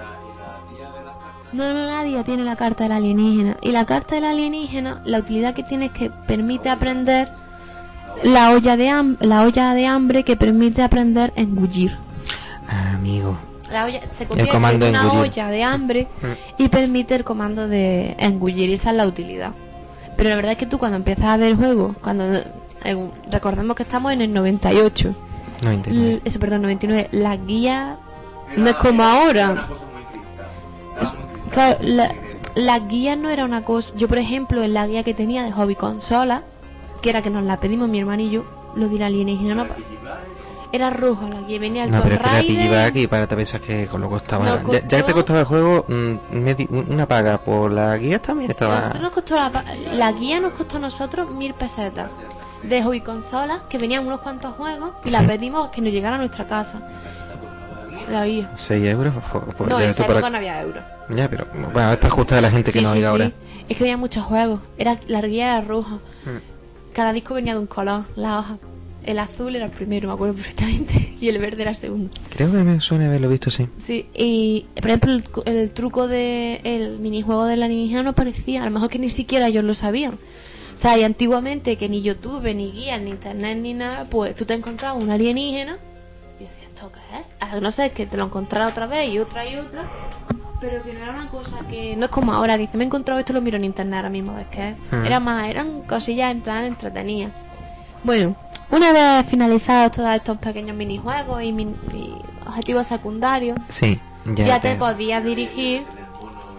No, 1.53 1.73
no, 1.73 1.87
nadie 1.87 2.23
tiene 2.25 2.43
la 2.45 2.57
carta 2.57 2.85
del 2.85 2.93
alienígena. 2.93 3.57
Y 3.63 3.71
la 3.71 3.85
carta 3.87 4.17
del 4.17 4.25
alienígena, 4.25 5.03
la 5.05 5.19
utilidad 5.19 5.55
que 5.55 5.63
tiene 5.63 5.87
es 5.87 5.93
que 5.93 6.11
permite 6.11 6.69
aprender 6.69 7.29
la 8.25 8.51
olla 8.51 8.77
de, 8.77 8.89
ham- 8.89 9.17
la 9.21 9.43
olla 9.43 9.75
de 9.75 9.87
hambre 9.87 10.25
que 10.25 10.37
permite 10.37 10.83
aprender 10.83 11.33
a 11.37 11.41
engullir. 11.41 11.97
Ah, 12.69 12.95
amigo. 12.95 13.39
La 13.71 13.85
olla 13.85 14.01
se 14.11 14.27
convierte 14.27 14.53
comando 14.53 14.87
en 14.87 14.91
una 14.97 15.03
engullir. 15.05 15.31
olla 15.33 15.49
de 15.49 15.63
hambre 15.63 16.09
Mm. 16.23 16.63
y 16.63 16.69
permite 16.69 17.15
el 17.15 17.25
comando 17.25 17.69
de 17.69 18.17
engullir. 18.19 18.69
Y 18.71 18.75
esa 18.75 18.91
es 18.91 18.97
la 18.97 19.07
utilidad. 19.07 19.53
Pero 20.17 20.31
la 20.31 20.37
verdad 20.37 20.53
es 20.53 20.59
que 20.59 20.67
tú 20.67 20.79
cuando 20.79 20.97
empiezas 20.97 21.27
a 21.27 21.37
ver 21.37 21.51
el 21.51 21.57
juego, 21.57 21.95
cuando 22.03 22.25
eh, 22.85 23.09
recordemos 23.31 23.77
que 23.77 23.83
estamos 23.85 24.13
en 24.13 24.23
el 24.23 24.33
98, 24.33 25.15
99. 25.63 26.11
l- 26.13 26.23
eso 26.25 26.39
perdón, 26.39 26.63
99, 26.63 27.09
la 27.13 27.37
guía 27.37 27.97
Era- 28.53 28.63
no 28.63 28.69
es 28.71 28.77
como 28.77 29.03
era- 29.03 29.13
ahora. 29.13 29.67
Es-. 31.01 31.17
Claro, 31.53 31.79
la, 31.83 32.13
la 32.55 32.79
guía 32.81 33.17
no 33.17 33.31
era 33.31 33.45
una 33.45 33.65
cosa. 33.65 33.95
Yo, 33.97 34.09
por 34.09 34.19
ejemplo, 34.19 34.63
en 34.63 34.75
la 34.75 34.87
guía 34.87 35.03
que 35.03 35.15
tenía 35.15 35.43
de 35.45 35.53
hobby 35.53 35.75
consola, 35.75 36.43
que 37.03 37.11
era 37.11 37.23
que 37.23 37.31
nos 37.31 37.45
la 37.45 37.59
pedimos 37.59 37.89
mi 37.89 37.99
hermano 38.01 38.23
y 38.23 38.31
yo, 38.31 38.45
lo 38.75 38.89
de 38.89 38.99
la 38.99 39.07
alienígena, 39.07 39.55
no, 39.55 39.67
Era 40.73 40.91
roja 40.91 41.29
la 41.29 41.41
guía, 41.43 41.61
venía 41.61 41.85
el 41.85 41.93
No, 41.93 42.03
pero 42.03 42.17
es 42.17 42.21
que 42.21 42.27
la 42.27 42.89
y 42.93 43.07
para 43.07 43.29
te 43.29 43.37
pensar 43.37 43.61
que 43.61 43.87
con 43.87 44.01
lo 44.01 44.09
costaba. 44.11 44.45
Nos 44.45 44.73
Ya, 44.73 44.81
ya 44.81 44.81
que 44.81 44.89
te 44.89 44.97
costó- 45.13 45.15
costaba 45.15 45.39
el 45.41 45.45
juego, 45.47 45.85
mm, 45.89 46.93
una 46.93 47.07
paga 47.07 47.39
por 47.39 47.71
la 47.71 47.97
guía 47.97 48.19
también 48.21 48.51
estaba. 48.51 48.93
Nos 49.01 49.13
costó 49.13 49.37
la, 49.37 49.65
la 49.93 50.11
guía 50.13 50.41
nos 50.41 50.51
costó 50.51 50.79
a 50.79 50.81
nosotros 50.81 51.31
mil 51.31 51.55
pesetas 51.55 52.11
de 52.69 52.83
hobby 52.83 53.01
consola, 53.01 53.61
que 53.69 53.79
venían 53.79 54.07
unos 54.07 54.21
cuantos 54.21 54.55
juegos 54.55 54.91
y 55.05 55.09
Sí. 55.09 55.15
la 55.15 55.27
pedimos 55.27 55.69
que 55.71 55.81
nos 55.81 55.93
llegara 55.93 56.17
a 56.17 56.19
nuestra 56.19 56.47
casa. 56.47 56.81
La 58.11 58.27
guía. 58.27 58.51
6 58.57 58.85
euros. 58.87 59.15
por- 59.33 59.69
No, 59.69 59.81
en 59.81 59.91
esa 59.91 60.05
época 60.05 60.29
no 60.31 60.37
había 60.37 60.61
euros. 60.61 60.83
Ya, 61.11 61.29
pero 61.29 61.47
bueno, 61.53 61.69
es 61.93 61.97
para 61.99 62.09
ajustar 62.09 62.39
a 62.39 62.41
la 62.43 62.51
gente 62.51 62.73
que 62.73 62.81
no 62.83 62.91
sí, 62.91 62.97
oiga 62.99 63.09
sí. 63.09 63.11
ahora. 63.11 63.33
Es 63.69 63.77
que 63.77 63.85
había 63.85 63.97
muchos 63.97 64.25
juegos. 64.25 64.61
Era, 64.77 64.99
la 65.09 65.21
guía 65.23 65.45
era 65.57 65.61
roja. 65.63 65.97
Mm. 66.25 66.93
Cada 66.93 67.13
disco 67.13 67.35
venía 67.35 67.55
de 67.55 67.61
un 67.61 67.67
color, 67.67 68.05
la 68.17 68.39
hoja. 68.39 68.59
El 69.05 69.19
azul 69.19 69.55
era 69.55 69.67
el 69.67 69.71
primero, 69.71 70.09
me 70.09 70.15
acuerdo 70.15 70.35
perfectamente, 70.35 71.15
y 71.21 71.29
el 71.29 71.39
verde 71.39 71.61
era 71.63 71.71
el 71.73 71.77
segundo. 71.77 72.11
Creo 72.31 72.51
que 72.51 72.59
me 72.59 72.81
suena 72.81 73.07
haberlo 73.07 73.29
visto, 73.29 73.51
sí. 73.51 73.69
Sí, 73.79 74.07
y 74.15 74.67
por 74.77 74.87
ejemplo, 74.87 75.13
el, 75.13 75.25
el 75.47 75.71
truco 75.73 76.07
del 76.09 76.61
el 76.65 76.99
minijuego 77.01 77.45
de 77.47 77.57
la 77.59 77.67
alienígena 77.67 78.03
no 78.03 78.13
parecía, 78.15 78.63
a 78.63 78.65
lo 78.67 78.71
mejor 78.71 78.89
que 78.89 78.99
ni 78.99 79.11
siquiera 79.11 79.49
ellos 79.49 79.65
lo 79.65 79.75
sabían. 79.75 80.19
O 80.75 80.77
sea, 80.77 80.99
y 80.99 81.05
antiguamente 81.05 81.77
que 81.77 81.89
ni 81.89 82.03
YouTube, 82.03 82.53
ni 82.55 82.73
guías, 82.73 83.01
ni 83.01 83.11
internet, 83.11 83.57
ni 83.59 83.75
nada, 83.75 84.05
pues 84.05 84.35
tú 84.35 84.45
te 84.45 84.55
encontrabas 84.55 85.01
un 85.03 85.11
alienígena 85.11 85.79
y 86.41 86.45
decías, 86.45 86.69
¿esto 86.75 86.91
qué 86.93 87.19
es? 87.21 87.27
A 87.41 87.61
no 87.61 87.71
ser 87.71 87.93
que 87.93 88.07
te 88.07 88.17
lo 88.17 88.25
encontrara 88.25 88.69
otra 88.69 88.87
vez 88.87 89.09
y 89.13 89.19
otra 89.21 89.47
y 89.49 89.57
otra, 89.57 89.85
pero 90.61 90.83
que 90.83 90.93
no 90.93 91.03
era 91.05 91.13
una 91.13 91.29
cosa 91.29 91.59
que. 91.69 91.95
No 91.97 92.07
es 92.07 92.11
como 92.11 92.33
ahora, 92.33 92.55
que 92.55 92.63
dice, 92.63 92.77
me 92.77 92.85
he 92.85 92.87
encontrado 92.87 93.21
esto, 93.21 93.33
lo 93.33 93.41
miro 93.41 93.57
en 93.57 93.65
internet 93.65 93.97
ahora 93.99 94.11
mismo, 94.11 94.37
es 94.39 94.47
que 94.49 94.75
Hmm. 94.91 95.05
era 95.07 95.21
más, 95.21 95.49
eran 95.49 95.83
cosillas 95.83 96.33
en 96.33 96.41
plan 96.41 96.65
entretenidas. 96.65 97.33
Bueno, 98.03 98.35
una 98.71 98.93
vez 98.93 99.27
finalizados 99.27 99.93
todos 99.93 100.15
estos 100.15 100.39
pequeños 100.39 100.77
minijuegos 100.77 101.43
y, 101.43 101.53
min- 101.53 101.77
y 101.93 102.17
objetivos 102.47 102.87
secundarios, 102.89 103.57
Sí, 103.69 104.01
ya, 104.27 104.45
ya, 104.45 104.61
te 104.61 104.73
te- 104.73 104.77
podías 104.77 105.23
dirigir. 105.25 105.87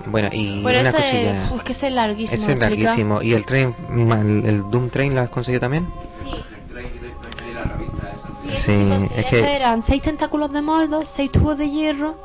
Bueno, 0.07 0.29
y 0.31 0.61
Bueno, 0.61 0.79
una 0.81 0.89
ese, 0.89 0.97
cosilla. 0.97 1.49
uf, 1.55 1.63
que 1.63 1.71
ese 1.71 1.87
es 1.87 1.93
larguísimo. 1.93 2.35
Ese 2.41 2.51
es 2.53 2.59
larguísimo. 2.59 3.21
¿Y 3.21 3.33
el 3.33 3.45
tren, 3.45 3.75
el, 3.89 4.45
el 4.45 4.69
Doom 4.69 4.89
Train 4.89 5.15
lo 5.15 5.21
has 5.21 5.29
conseguido 5.29 5.61
también? 5.61 5.87
Sí, 6.23 6.31
El 6.31 6.73
tren 6.73 6.85
de- 7.01 7.07
de- 7.07 7.47
de 7.47 7.53
la 7.53 7.63
revista 7.63 8.11
esa. 8.13 8.55
sí, 8.55 8.71
es 9.15 9.17
es 9.17 9.25
que- 9.25 9.55
eran 9.55 9.81
seis 9.83 10.01
tentáculos 10.01 10.51
de 10.53 10.61
moldo, 10.61 11.03
seis 11.05 11.31
tubos 11.31 11.57
de 11.57 11.69
hierro, 11.69 12.15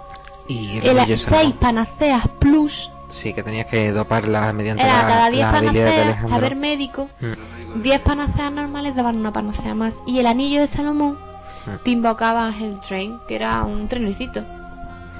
Y 0.48 0.78
el- 0.86 1.18
seis 1.18 1.52
panaceas 1.58 2.26
plus, 2.38 2.90
Sí, 3.08 3.34
que 3.34 3.42
tenías 3.42 3.66
que 3.66 3.90
doparlas 3.92 4.54
mediante 4.54 4.84
era 4.84 4.96
la, 5.02 5.08
cada 5.08 5.30
diez 5.30 5.44
panaceas, 5.46 6.00
Alejandro. 6.06 6.28
saber 6.28 6.54
médico, 6.56 7.08
Mm. 7.20 7.82
10 7.82 8.00
panaceas 8.00 8.52
normales 8.52 8.94
daban 8.94 9.16
una 9.16 9.32
panacea 9.32 9.74
más. 9.74 10.00
Y 10.06 10.18
el 10.20 10.26
anillo 10.26 10.60
de 10.60 10.66
Salomón 10.68 11.18
Mm. 11.66 11.82
te 11.84 11.90
invocaba 11.90 12.52
el 12.60 12.78
train, 12.80 13.18
que 13.26 13.34
era 13.34 13.64
un 13.64 13.88
trenecito. 13.88 14.44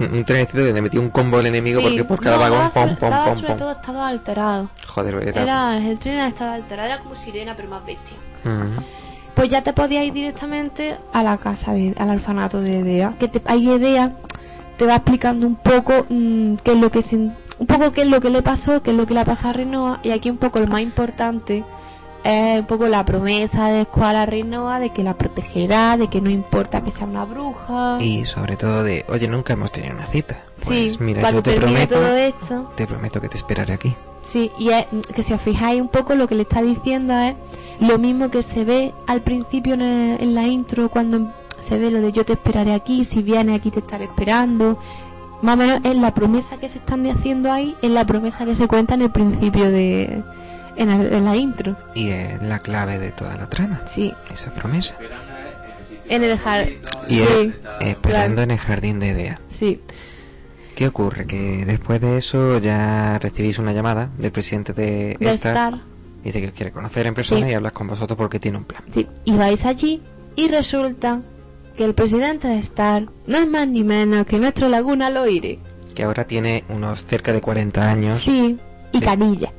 Un 0.00 0.24
trenecito 0.24 0.58
que 0.58 0.72
le 0.72 0.82
metía 0.82 1.00
un 1.00 1.10
combo 1.10 1.38
al 1.38 1.46
enemigo 1.46 1.80
Sí, 1.80 1.86
porque 1.86 2.04
por 2.04 2.20
cada 2.20 2.36
no, 2.36 2.42
vagón, 2.42 2.58
daba 2.58 2.70
pom, 2.70 2.82
sobre, 2.82 2.96
pom, 2.96 3.10
daba 3.10 3.24
pom, 3.24 3.34
sobre 3.34 3.48
pom. 3.48 3.58
todo 3.58 3.72
estado 3.72 4.02
alterado. 4.02 4.68
Joder, 4.86 5.28
era... 5.28 5.42
Era, 5.42 5.76
el 5.78 5.98
tren 5.98 6.18
estado 6.20 6.52
alterado, 6.52 6.88
era 6.88 7.00
como 7.00 7.14
sirena, 7.14 7.54
pero 7.54 7.68
más 7.68 7.84
bestia. 7.84 8.16
Mm. 8.44 8.78
Pues 9.34 9.48
ya 9.48 9.62
te 9.62 9.72
podías 9.72 10.04
ir 10.04 10.12
directamente 10.12 10.96
a 11.12 11.22
la 11.22 11.38
casa, 11.38 11.72
de, 11.72 11.94
al 11.98 12.10
orfanato 12.10 12.60
de 12.60 12.80
Edea. 12.80 13.14
Que 13.18 13.28
te, 13.28 13.42
ahí 13.50 13.70
Edea 13.70 14.12
te 14.76 14.86
va 14.86 14.96
explicando 14.96 15.46
un 15.46 15.56
poco 15.56 16.06
mm, 16.08 16.56
qué 16.56 16.72
es 16.72 16.78
lo 16.78 16.90
que 16.90 17.02
se, 17.02 17.16
un 17.16 17.66
poco 17.66 17.92
qué 17.92 18.02
es 18.02 18.08
lo 18.08 18.20
que 18.20 18.30
le 18.30 18.42
pasó, 18.42 18.82
qué 18.82 18.90
es 18.92 18.96
lo 18.96 19.06
que 19.06 19.14
le 19.14 19.20
ha 19.20 19.24
pasado 19.24 19.50
a 19.50 19.52
Rinoa. 19.52 20.00
Y 20.02 20.10
aquí 20.10 20.30
un 20.30 20.38
poco 20.38 20.58
lo 20.58 20.66
más 20.66 20.80
importante 20.80 21.64
es 22.24 22.60
un 22.60 22.66
poco 22.66 22.86
la 22.88 23.04
promesa 23.04 23.68
de 23.68 23.84
Squall 23.84 24.16
a 24.16 24.26
Rinoa 24.26 24.78
de 24.78 24.90
que 24.90 25.02
la 25.02 25.14
protegerá, 25.14 25.96
de 25.96 26.08
que 26.08 26.20
no 26.20 26.30
importa 26.30 26.82
que 26.82 26.90
sea 26.90 27.06
una 27.06 27.24
bruja. 27.24 27.98
Y 28.00 28.24
sobre 28.26 28.56
todo 28.56 28.82
de, 28.84 29.04
oye, 29.08 29.28
nunca 29.28 29.52
hemos 29.54 29.72
tenido 29.72 29.94
una 29.94 30.06
cita. 30.06 30.42
Pues 30.64 30.94
sí, 30.94 30.96
mira, 31.00 31.20
cuando 31.20 31.38
yo 31.42 31.42
te 31.42 31.58
prometo, 31.60 31.94
todo 31.94 32.14
esto. 32.14 32.72
te 32.76 32.86
prometo 32.86 33.20
que 33.20 33.28
te 33.28 33.36
esperaré 33.36 33.72
aquí. 33.74 33.94
Sí, 34.22 34.50
y 34.58 34.68
es, 34.70 34.86
que 35.14 35.22
si 35.22 35.32
os 35.32 35.40
fijáis 35.40 35.80
un 35.80 35.88
poco 35.88 36.14
lo 36.14 36.28
que 36.28 36.34
le 36.34 36.42
está 36.42 36.60
diciendo 36.60 37.14
es 37.18 37.34
lo 37.80 37.98
mismo 37.98 38.30
que 38.30 38.42
se 38.42 38.64
ve 38.64 38.92
al 39.06 39.22
principio 39.22 39.74
en, 39.74 39.80
el- 39.80 40.20
en 40.20 40.34
la 40.34 40.46
intro 40.46 40.90
cuando 40.90 41.32
se 41.58 41.78
ve 41.78 41.90
lo 41.90 42.00
de 42.02 42.12
yo 42.12 42.24
te 42.26 42.34
esperaré 42.34 42.74
aquí, 42.74 43.04
si 43.06 43.22
vienes 43.22 43.56
aquí 43.58 43.70
te 43.70 43.78
estaré 43.80 44.04
esperando. 44.04 44.78
Más 45.42 45.54
o 45.54 45.56
menos 45.56 45.80
es 45.84 45.94
la 45.96 46.12
promesa 46.12 46.58
que 46.58 46.68
se 46.68 46.76
están 46.78 47.06
haciendo 47.06 47.50
ahí, 47.50 47.74
es 47.80 47.90
la 47.90 48.04
promesa 48.04 48.44
que 48.44 48.54
se 48.54 48.68
cuenta 48.68 48.92
en 48.94 49.00
el 49.02 49.10
principio 49.10 49.70
de 49.70 50.22
en, 50.76 50.90
el- 50.90 51.12
en 51.12 51.24
la 51.24 51.36
intro. 51.36 51.76
Y 51.94 52.10
es 52.10 52.42
la 52.42 52.58
clave 52.58 52.98
de 52.98 53.10
toda 53.12 53.36
la 53.36 53.46
trama, 53.46 53.82
Sí, 53.86 54.14
esa 54.32 54.52
promesa. 54.52 54.94
en 56.08 56.24
el 56.24 56.38
jar. 56.38 56.68
Y 57.08 57.14
sí, 57.18 57.22
él 57.22 57.60
esperando 57.80 58.36
claro. 58.36 58.42
en 58.42 58.50
el 58.50 58.58
jardín 58.58 58.98
de 59.00 59.10
Edea. 59.10 59.40
Sí, 59.48 59.80
¿Qué 60.74 60.86
ocurre? 60.88 61.26
Que 61.26 61.64
después 61.66 62.00
de 62.00 62.16
eso 62.16 62.58
ya 62.58 63.18
recibís 63.18 63.58
una 63.58 63.72
llamada 63.74 64.08
del 64.16 64.32
presidente 64.32 64.72
de, 64.72 65.16
de 65.20 65.30
Star. 65.30 65.74
estar. 65.74 65.80
Dice 66.24 66.40
que 66.40 66.46
os 66.46 66.52
quiere 66.52 66.72
conocer 66.72 67.06
en 67.06 67.14
persona 67.14 67.44
Sí. 67.46 67.52
y 67.52 67.54
hablar 67.54 67.72
con 67.72 67.86
vosotros 67.86 68.16
porque 68.16 68.38
tiene 68.40 68.56
un 68.58 68.64
plan. 68.64 68.82
Sí, 68.92 69.06
y 69.24 69.32
vais 69.36 69.64
allí 69.66 70.00
y 70.36 70.48
resulta 70.48 71.20
que 71.76 71.84
el 71.84 71.94
presidente 71.94 72.48
de 72.48 72.58
Star 72.60 73.08
no 73.26 73.38
es 73.38 73.46
más 73.46 73.68
ni 73.68 73.84
menos 73.84 74.26
que 74.26 74.38
nuestro 74.38 74.68
Laguna 74.68 75.10
Loire. 75.10 75.58
Que 75.94 76.04
ahora 76.04 76.24
tiene 76.26 76.64
unos 76.70 77.04
cerca 77.04 77.32
de 77.34 77.40
40 77.42 77.90
años. 77.90 78.14
Sí, 78.16 78.58
y. 78.92 79.00
Canilla. 79.00 79.52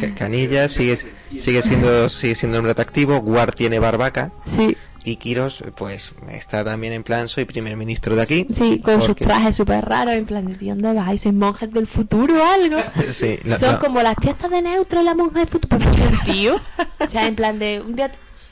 Ca- 0.00 0.14
Canilla 0.14 0.68
sigue, 0.68 0.96
sigue 0.96 1.62
siendo 1.62 2.08
sigue 2.08 2.34
siendo 2.34 2.60
un 2.60 2.68
atractivo. 2.68 3.20
Guard 3.20 3.54
tiene 3.54 3.78
barbaca. 3.78 4.30
Sí, 4.44 4.76
Y 5.04 5.16
Kiros, 5.16 5.64
pues, 5.76 6.12
está 6.30 6.64
también 6.64 6.92
en 6.92 7.02
plan, 7.02 7.28
soy 7.28 7.44
primer 7.46 7.76
ministro 7.76 8.14
de 8.14 8.22
aquí. 8.22 8.46
sí, 8.50 8.78
con 8.80 8.98
sus 8.98 9.08
porque- 9.08 9.24
trajes 9.24 9.56
súper 9.56 9.84
raros, 9.84 10.14
en 10.14 10.26
plan, 10.26 10.56
¿de 10.58 10.66
dónde 10.68 10.92
vais? 10.92 11.20
¿Sois 11.22 11.34
monjes 11.34 11.72
del 11.72 11.86
futuro 11.86 12.34
o 12.42 12.46
algo? 12.46 12.76
Sí, 13.10 13.38
lo- 13.44 13.56
Son 13.58 13.76
como 13.78 14.02
las 14.02 14.16
tiestas 14.16 14.50
de 14.50 14.60
neutro, 14.62 15.02
la 15.02 15.14
monja 15.14 15.38
del 15.38 15.48
futuro. 15.48 15.78
Pero 15.78 15.90
¿por 15.90 15.96
qué, 16.24 16.32
tío? 16.32 16.60
O 17.00 17.06
sea, 17.06 17.26
en 17.26 17.34
plan 17.36 17.58
de, 17.58 17.80
un 17.80 17.94
día, 17.96 18.10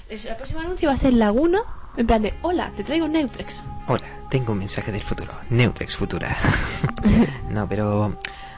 el 0.09 0.19
próximo 0.37 0.61
anuncio 0.61 0.89
va 0.89 0.95
a 0.95 0.97
ser 0.97 1.13
Laguna, 1.13 1.61
en 1.97 2.07
plan 2.07 2.23
de, 2.23 2.33
hola, 2.43 2.73
te 2.77 2.85
traigo 2.85 3.07
Neutrex. 3.09 3.65
Hola, 3.89 4.05
tengo 4.31 4.53
un 4.53 4.59
mensaje 4.59 4.91
del 4.93 5.03
futuro. 5.03 5.33
Neutrex 5.51 5.95
Futura. 5.97 6.37
no, 7.51 7.69
pero 7.69 8.17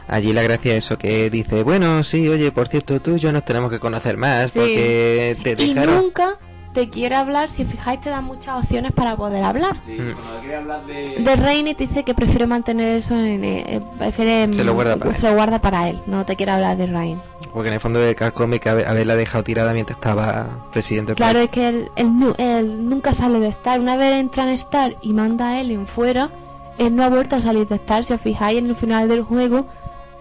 allí 0.08 0.32
la 0.32 0.42
gracia 0.42 0.72
es 0.76 0.84
eso 0.86 0.98
que 0.98 1.30
dice, 1.30 1.62
bueno, 1.62 2.02
sí, 2.04 2.28
oye, 2.28 2.50
por 2.52 2.68
cierto, 2.68 3.00
tú 3.00 3.16
y 3.16 3.20
yo 3.20 3.32
nos 3.32 3.44
tenemos 3.44 3.70
que 3.70 3.78
conocer 3.78 4.16
más 4.16 4.50
Sí. 4.50 4.58
porque 4.58 5.36
te 5.42 5.50
Y 5.62 5.74
dejaron... 5.74 5.96
nunca 5.96 6.38
te 6.74 6.90
quiere 6.90 7.14
hablar, 7.16 7.48
si 7.48 7.62
os 7.62 7.68
fijáis 7.70 8.00
te 8.00 8.10
da 8.10 8.20
muchas 8.20 8.62
opciones 8.62 8.92
para 8.92 9.16
poder 9.16 9.42
hablar. 9.42 9.78
Sí, 9.84 9.92
Mm. 9.92 10.12
cuando 10.14 10.40
quiere 10.40 10.56
hablar 10.56 10.86
de... 10.86 11.16
De 11.18 11.36
Reine 11.36 11.74
te 11.74 11.86
dice 11.86 12.04
que 12.04 12.14
prefiere 12.14 12.46
mantener 12.46 12.88
eso 12.88 13.14
en... 13.18 13.42
eh, 13.42 13.64
eh, 13.66 13.80
prefiere, 13.98 14.52
Se 14.52 14.62
lo 14.64 14.74
guarda 14.74 14.96
para 14.96 15.12
se 15.12 15.26
él. 15.26 15.32
lo 15.32 15.36
guarda 15.36 15.60
para 15.60 15.88
él, 15.88 15.98
no 16.06 16.24
te 16.26 16.36
quiere 16.36 16.52
hablar 16.52 16.76
de 16.76 16.86
Rain. 16.86 17.20
Porque 17.52 17.68
en 17.68 17.74
el 17.74 17.80
fondo 17.80 17.98
de 17.98 18.14
haber- 18.14 18.86
haberla 18.86 19.16
dejado 19.16 19.42
tirada 19.42 19.72
mientras 19.72 19.96
estaba 19.96 20.68
presidente 20.70 21.14
Claro, 21.14 21.40
es 21.40 21.50
que 21.50 21.66
él, 21.68 21.88
él 21.96 22.34
él 22.38 22.88
nunca 22.88 23.14
sale 23.14 23.40
de 23.40 23.48
Star. 23.48 23.80
Una 23.80 23.96
vez 23.96 24.12
entra 24.14 24.44
en 24.44 24.50
Star 24.50 24.96
y 25.02 25.12
manda 25.14 25.48
a 25.48 25.60
Ellen 25.60 25.86
fuera, 25.86 26.30
él 26.76 26.94
no 26.94 27.02
ha 27.02 27.08
vuelto 27.08 27.34
a 27.36 27.40
salir 27.40 27.66
de 27.66 27.76
Star. 27.76 28.04
Si 28.04 28.12
os 28.12 28.20
fijáis 28.20 28.58
en 28.58 28.66
el 28.66 28.76
final 28.76 29.08
del 29.08 29.22
juego, 29.22 29.66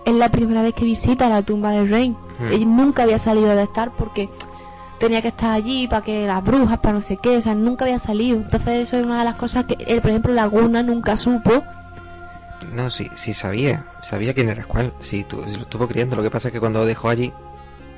es 0.08 0.14
la 0.16 0.30
primera 0.30 0.62
vez 0.62 0.74
que 0.74 0.86
visita 0.86 1.30
la 1.30 1.42
tumba 1.44 1.72
de 1.72 1.86
Rain. 1.86 2.16
Hmm. 2.40 2.48
Él 2.52 2.76
nunca 2.76 3.04
había 3.04 3.20
salido 3.20 3.50
de 3.56 3.64
Star 3.64 3.92
porque 3.96 4.30
tenía 5.00 5.22
que 5.22 5.28
estar 5.28 5.52
allí 5.54 5.88
para 5.88 6.02
que 6.04 6.26
las 6.26 6.44
brujas, 6.44 6.80
para 6.80 6.94
no 6.96 7.02
sé 7.02 7.18
qué, 7.18 7.38
o 7.38 7.42
sea, 7.42 7.54
nunca 7.56 7.86
había 7.86 8.00
salido. 8.00 8.38
Entonces 8.38 8.88
eso 8.88 8.98
es 8.98 9.06
una 9.06 9.20
de 9.20 9.26
las 9.26 9.36
cosas 9.36 9.66
que 9.66 9.78
él, 9.88 10.02
por 10.02 10.10
ejemplo, 10.12 10.34
Laguna 10.34 10.82
nunca 10.84 11.18
supo. 11.18 11.64
No, 12.74 12.90
sí, 12.90 13.10
sí 13.14 13.34
sabía. 13.34 13.86
Sabía 14.02 14.34
quién 14.34 14.50
era 14.50 14.64
cuál. 14.64 14.92
Sí, 15.00 15.24
tu- 15.24 15.38
lo 15.38 15.62
estuvo 15.62 15.88
criando. 15.88 16.16
Lo 16.16 16.24
que 16.24 16.32
pasa 16.32 16.48
es 16.48 16.52
que 16.54 16.60
cuando 16.60 16.80
lo 16.80 16.86
dejó 16.86 17.10
allí... 17.10 17.32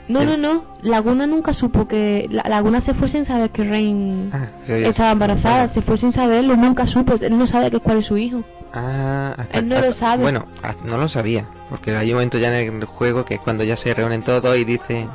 No, 0.09 0.25
no, 0.25 0.35
no. 0.37 0.65
Laguna 0.81 1.27
nunca 1.27 1.53
supo 1.53 1.87
que... 1.87 2.27
La- 2.31 2.43
Laguna 2.49 2.81
se 2.81 2.93
fue 2.93 3.07
sin 3.07 3.23
saber 3.25 3.51
que 3.51 3.63
Rain 3.63 4.31
Ah, 4.33 4.47
estaba 4.67 5.11
embarazada. 5.11 5.67
Se 5.67 5.81
fue 5.81 5.95
sin 5.97 6.11
saberlo, 6.11 6.55
nunca 6.57 6.85
supo. 6.87 7.13
Él 7.21 7.37
no 7.37 7.45
sabe 7.47 7.69
que 7.71 7.79
cuál 7.79 7.99
es 7.99 8.05
su 8.07 8.17
hijo. 8.17 8.43
Ah, 8.73 9.35
hasta, 9.37 9.59
Él 9.59 9.69
no 9.69 9.79
lo 9.79 9.93
sabe. 9.93 10.23
Bueno, 10.23 10.45
ah, 10.63 10.75
no 10.83 10.97
lo 10.97 11.07
sabía. 11.07 11.47
Porque 11.69 11.95
hay 11.95 12.09
un 12.09 12.15
momento 12.15 12.37
ya 12.39 12.59
en 12.59 12.77
el 12.81 12.85
juego 12.85 13.23
que 13.23 13.35
es 13.35 13.39
cuando 13.39 13.63
ya 13.63 13.77
se 13.77 13.93
reúnen 13.93 14.23
todos 14.23 14.57
y 14.57 14.63
dice... 14.65 15.07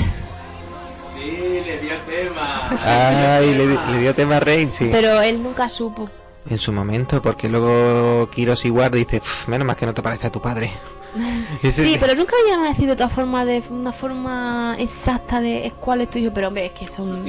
Sí, 1.13 1.61
le 1.65 1.77
dio 1.79 1.93
tema. 2.07 2.69
Ay, 2.83 3.53
le, 3.53 3.67
di- 3.67 3.77
le 3.91 3.99
dio 3.99 4.15
tema 4.15 4.37
a 4.37 4.39
Rain, 4.39 4.71
sí. 4.71 4.89
Pero 4.91 5.21
él 5.21 5.41
nunca 5.43 5.69
supo. 5.69 6.09
En 6.49 6.59
su 6.59 6.73
momento, 6.73 7.21
porque 7.21 7.47
luego 7.49 8.29
Kiros 8.29 8.65
y 8.65 8.69
Ward 8.69 8.91
dice, 8.93 9.19
"Pf, 9.21 9.49
menos 9.49 9.65
mal 9.65 9.75
que 9.75 9.85
no 9.85 9.93
te 9.93 10.01
parece 10.01 10.27
a 10.27 10.31
tu 10.31 10.41
padre. 10.41 10.71
Sí, 11.71 11.97
pero 11.99 12.15
nunca 12.15 12.33
a 12.57 12.63
decir 12.69 12.87
de 12.87 12.95
todas 12.95 13.13
formas, 13.13 13.45
de 13.45 13.63
una 13.69 13.91
forma 13.91 14.75
exacta 14.79 15.39
de 15.41 15.71
cuál 15.79 16.01
es 16.01 16.09
tu 16.09 16.17
hijo. 16.19 16.31
Pero 16.33 16.47
hombre, 16.49 16.65
es 16.67 16.71
que 16.73 16.87
son... 16.87 17.23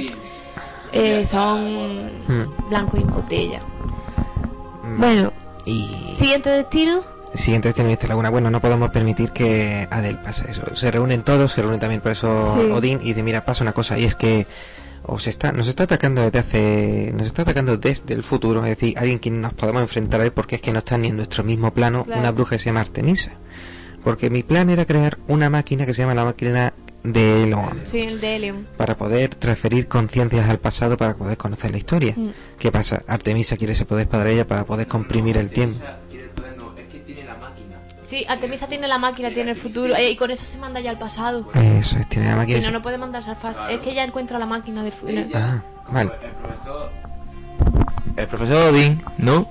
eh, 0.91 1.25
son 1.25 2.05
Mm. 2.27 2.69
blanco 2.69 2.97
y 2.97 3.03
botella. 3.03 3.61
Mm, 4.83 4.99
Bueno, 4.99 5.33
Y 5.65 6.11
siguiente 6.13 6.49
destino. 6.49 7.01
siguiente 7.33 7.69
destino 7.69 7.89
dice 7.89 8.07
Laguna, 8.07 8.29
bueno, 8.29 8.49
no 8.51 8.61
podemos 8.61 8.89
permitir 8.91 9.31
que 9.31 9.87
Adel 9.91 10.17
pase 10.19 10.49
eso. 10.51 10.75
Se 10.75 10.91
reúnen 10.91 11.23
todos, 11.23 11.51
se 11.53 11.61
reúne 11.61 11.77
también 11.79 12.01
por 12.01 12.11
eso 12.11 12.53
Sí. 12.55 12.71
Odín 12.71 12.99
y 13.01 13.05
dice, 13.07 13.23
mira, 13.23 13.45
pasa 13.45 13.63
una 13.63 13.73
cosa, 13.73 13.97
y 13.97 14.05
es 14.05 14.13
que 14.15 14.45
os 15.07 15.27
está, 15.27 15.51
nos 15.51 15.67
está 15.67 15.83
atacando 15.83 16.21
desde 16.21 16.39
hace, 16.39 17.13
nos 17.13 17.27
está 17.27 17.43
atacando 17.43 17.77
desde 17.77 18.13
el 18.13 18.23
futuro, 18.23 18.63
es 18.65 18.77
decir, 18.77 18.97
alguien 18.97 19.19
que 19.19 19.29
nos 19.31 19.53
podemos 19.53 19.81
enfrentar 19.81 20.21
a 20.21 20.25
él 20.25 20.31
porque 20.31 20.55
es 20.55 20.61
que 20.61 20.71
no 20.73 20.79
está 20.79 20.97
ni 20.97 21.07
en 21.09 21.17
nuestro 21.17 21.43
mismo 21.43 21.73
plano, 21.73 22.05
Claro. 22.05 22.21
una 22.21 22.31
bruja 22.31 22.51
que 22.55 22.59
se 22.59 22.65
llama 22.65 22.81
Artemisa. 22.81 23.31
Porque 24.03 24.29
mi 24.29 24.43
plan 24.43 24.69
era 24.69 24.85
crear 24.85 25.17
una 25.27 25.49
máquina 25.49 25.85
que 25.85 25.93
se 25.93 26.03
llama 26.03 26.13
la 26.13 26.25
máquina 26.25 26.73
de 27.03 27.43
Elon. 27.43 27.81
Sí, 27.85 27.99
el 27.99 28.19
de 28.19 28.35
Helium. 28.35 28.63
para 28.77 28.97
poder 28.97 29.35
transferir 29.35 29.87
conciencias 29.87 30.47
al 30.49 30.59
pasado 30.59 30.97
para 30.97 31.15
poder 31.15 31.37
conocer 31.37 31.71
la 31.71 31.77
historia. 31.77 32.13
Mm. 32.15 32.29
¿Qué 32.59 32.71
pasa? 32.71 33.03
Artemisa 33.07 33.57
quiere 33.57 33.73
ese 33.73 33.85
poder 33.85 34.07
para 34.07 34.29
ella 34.29 34.47
para 34.47 34.65
poder 34.65 34.87
comprimir 34.87 35.37
el 35.37 35.51
tiempo. 35.51 35.83
Sí, 38.05 38.25
Artemisa 38.29 38.67
tiene 38.67 38.87
la 38.87 38.97
máquina, 38.99 39.31
tiene 39.31 39.51
el 39.51 39.57
futuro. 39.57 39.95
eh, 39.95 40.11
y 40.11 40.15
con 40.15 40.29
eso 40.31 40.45
se 40.45 40.57
manda 40.57 40.79
ya 40.79 40.91
al 40.91 40.97
pasado. 40.99 41.47
Eso 41.55 41.97
es, 41.97 42.07
tiene 42.07 42.29
la 42.29 42.35
máquina. 42.35 42.59
Si 42.61 42.67
no, 42.67 42.73
no 42.73 42.81
puede 42.81 42.97
mandarse 42.97 43.31
al 43.31 43.37
pasado. 43.37 43.69
Es 43.69 43.79
que 43.79 43.91
ella 43.91 44.03
encuentra 44.03 44.37
la 44.39 44.45
máquina 44.45 44.83
del 44.83 44.91
futuro. 44.93 45.21
Ah, 45.33 45.61
vale. 45.89 46.11
El 46.23 46.31
profesor... 46.31 46.91
El 48.15 48.27
profesor 48.27 48.73
Odín, 48.73 49.03
¿no? 49.17 49.47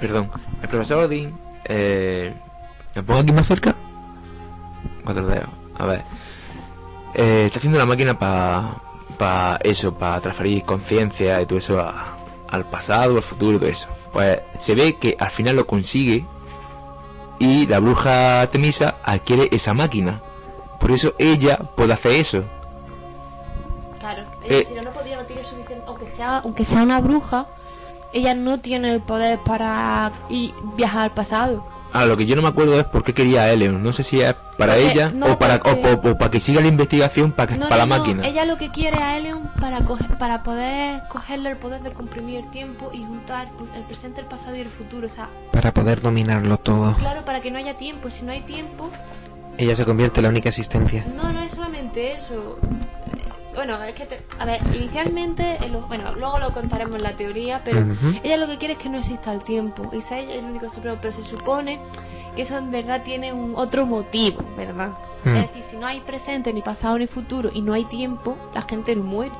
Perdón. 0.00 0.30
El 0.62 0.68
profesor 0.68 1.04
Odín... 1.04 1.34
Eh... 1.64 2.32
¿Me 2.94 3.02
pongo 3.02 3.20
aquí 3.20 3.32
más 3.32 3.46
cerca? 3.46 3.74
Cuatro 5.04 5.26
dedos. 5.26 5.48
A 5.78 5.86
ver. 5.86 6.02
Eh, 7.14 7.44
está 7.46 7.58
haciendo 7.58 7.78
la 7.78 7.86
máquina 7.86 8.18
para... 8.18 8.76
Para 9.18 9.56
eso, 9.64 9.92
para 9.94 10.18
transferir 10.22 10.62
conciencia 10.62 11.42
y 11.42 11.46
todo 11.46 11.58
eso 11.58 11.78
a- 11.78 12.16
al 12.48 12.64
pasado, 12.64 13.16
al 13.16 13.22
futuro 13.22 13.56
y 13.56 13.60
todo 13.60 13.68
eso. 13.68 13.86
Pues 14.14 14.38
se 14.58 14.74
ve 14.74 14.96
que 14.96 15.14
al 15.20 15.30
final 15.30 15.56
lo 15.56 15.66
consigue 15.66 16.24
y 17.40 17.66
la 17.66 17.80
bruja 17.80 18.42
Artemisa 18.42 18.96
adquiere 19.02 19.48
esa 19.50 19.74
máquina. 19.74 20.20
Por 20.78 20.92
eso 20.92 21.14
ella 21.18 21.58
puede 21.58 21.94
hacer 21.94 22.12
eso. 22.12 22.44
Claro, 23.98 24.24
ella 24.44 24.58
Eh, 24.58 24.64
si 24.68 24.74
no, 24.74 24.82
no 24.82 24.90
podía, 24.92 25.16
no 25.16 25.24
tiene 25.24 25.42
suficiente. 25.42 25.82
Aunque 25.86 26.06
sea, 26.06 26.38
aunque 26.38 26.64
sea 26.64 26.82
una 26.82 27.00
bruja, 27.00 27.46
ella 28.12 28.34
no 28.34 28.60
tiene 28.60 28.92
el 28.92 29.00
poder 29.00 29.38
para 29.38 30.12
ir, 30.28 30.54
viajar 30.76 31.04
al 31.04 31.10
pasado. 31.12 31.64
Ah, 31.92 32.06
lo 32.06 32.16
que 32.16 32.24
yo 32.26 32.36
no 32.36 32.42
me 32.42 32.48
acuerdo 32.48 32.78
es 32.78 32.84
por 32.84 33.02
qué 33.02 33.12
quería 33.14 33.42
a 33.42 33.50
Eleon. 33.52 33.82
No 33.82 33.92
sé 33.92 34.02
si 34.04 34.20
es 34.20 34.34
para 34.56 34.74
Porque- 34.74 34.92
ella 34.92 35.10
no, 35.14 35.26
o 35.32 35.38
para 35.38 35.56
o- 35.56 35.58
porque- 35.60 35.86
o- 36.08 36.10
o 36.12 36.18
para 36.18 36.30
que 36.30 36.38
siga 36.40 36.60
la 36.60 36.68
investigación 36.68 37.32
para, 37.32 37.52
que- 37.52 37.58
No, 37.58 37.68
para 37.68 37.84
no, 37.84 37.88
la 37.88 37.96
no, 37.98 38.02
máquina. 38.02 38.26
Ella 38.26 38.44
lo 38.44 38.56
que 38.58 38.70
quiere 38.70 38.96
a 38.98 39.16
Eleon 39.18 39.48
para, 39.60 39.80
coger, 39.80 40.16
para 40.18 40.42
poder 40.42 41.02
cogerle 41.08 41.50
el 41.50 41.56
poder 41.56 41.82
de 41.82 41.92
comprimir 41.92 42.40
el 42.44 42.50
tiempo 42.50 42.90
y 42.92 42.98
juntar 43.04 43.48
el 43.76 43.82
presente, 43.82 44.20
el 44.20 44.26
pasado 44.26 44.54
y 44.56 44.60
el 44.60 44.68
futuro. 44.68 45.06
O 45.06 45.10
sea, 45.10 45.28
Para 45.52 45.72
poder 45.74 46.00
dominarlo 46.00 46.56
todo. 46.58 46.94
claro, 46.96 47.24
para 47.24 47.40
que 47.40 47.50
no 47.50 47.58
haya 47.58 47.76
tiempo. 47.76 48.08
Si 48.10 48.24
no 48.24 48.32
hay 48.32 48.40
tiempo, 48.42 48.90
Ella 49.58 49.76
se 49.76 49.84
convierte 49.84 50.20
en 50.20 50.22
la 50.22 50.28
única 50.30 50.48
existencia. 50.48 51.04
No, 51.14 51.32
no 51.32 51.42
es 51.42 51.52
solamente 51.52 52.12
eso. 52.14 52.58
Bueno, 53.60 53.82
es 53.84 53.92
que, 53.94 54.06
te- 54.06 54.20
a 54.38 54.46
ver, 54.46 54.62
inicialmente, 54.72 55.58
bueno, 55.86 56.14
luego 56.14 56.38
lo 56.38 56.52
contaremos 56.54 56.96
en 56.96 57.02
la 57.02 57.14
teoría, 57.14 57.60
pero 57.62 57.84
ella 58.24 58.38
lo 58.38 58.46
que 58.46 58.56
quiere 58.56 58.72
es 58.72 58.78
que 58.78 58.88
no 58.88 58.96
exista 58.96 59.32
el 59.34 59.44
tiempo. 59.44 59.90
Y 59.92 60.00
sea 60.00 60.18
ella 60.18 60.36
el 60.36 60.46
único 60.46 60.70
supremo, 60.70 60.96
pero 60.98 61.12
se 61.12 61.22
supone 61.26 61.78
que 62.34 62.40
eso 62.42 62.56
en 62.56 62.70
verdad 62.70 63.02
tiene 63.02 63.34
un 63.34 63.52
otro 63.56 63.84
motivo, 63.84 64.40
¿verdad? 64.56 64.92
Mm. 65.24 65.36
Es 65.36 65.48
decir, 65.48 65.62
si 65.62 65.76
no 65.76 65.86
hay 65.86 66.00
presente, 66.00 66.54
ni 66.54 66.62
pasado, 66.62 66.96
ni 66.98 67.06
futuro, 67.06 67.50
y 67.52 67.60
no 67.60 67.74
hay 67.74 67.84
tiempo, 67.84 68.38
la 68.54 68.62
gente 68.62 68.96
no 68.96 69.02
muere. 69.02 69.34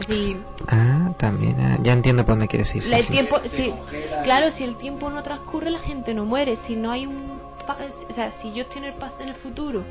Es 0.00 0.06
decir, 0.08 0.42
Ah, 0.68 1.10
también. 1.18 1.60
ah, 1.60 1.76
ya 1.82 1.92
entiendo 1.92 2.24
por 2.24 2.32
dónde 2.36 2.48
quieres 2.48 2.74
ir. 2.74 2.82
sí, 2.82 2.94
el 2.94 3.04
sí. 3.04 3.12
tiempo, 3.12 3.40
sí, 3.44 3.74
claro, 4.22 4.50
si 4.50 4.64
el 4.64 4.76
tiempo 4.76 5.10
no 5.10 5.22
transcurre, 5.22 5.70
la 5.70 5.80
gente 5.80 6.14
no 6.14 6.24
muere. 6.24 6.56
Si 6.56 6.76
no 6.76 6.90
hay 6.90 7.06
un, 7.06 7.38
pa- 7.66 7.76
o 8.08 8.12
sea, 8.12 8.30
si 8.30 8.54
yo 8.54 8.62
estoy 8.62 8.78
en 8.78 8.84
el 8.88 8.94
pas 8.94 9.20
en 9.20 9.28
el 9.28 9.34
futuro 9.34 9.84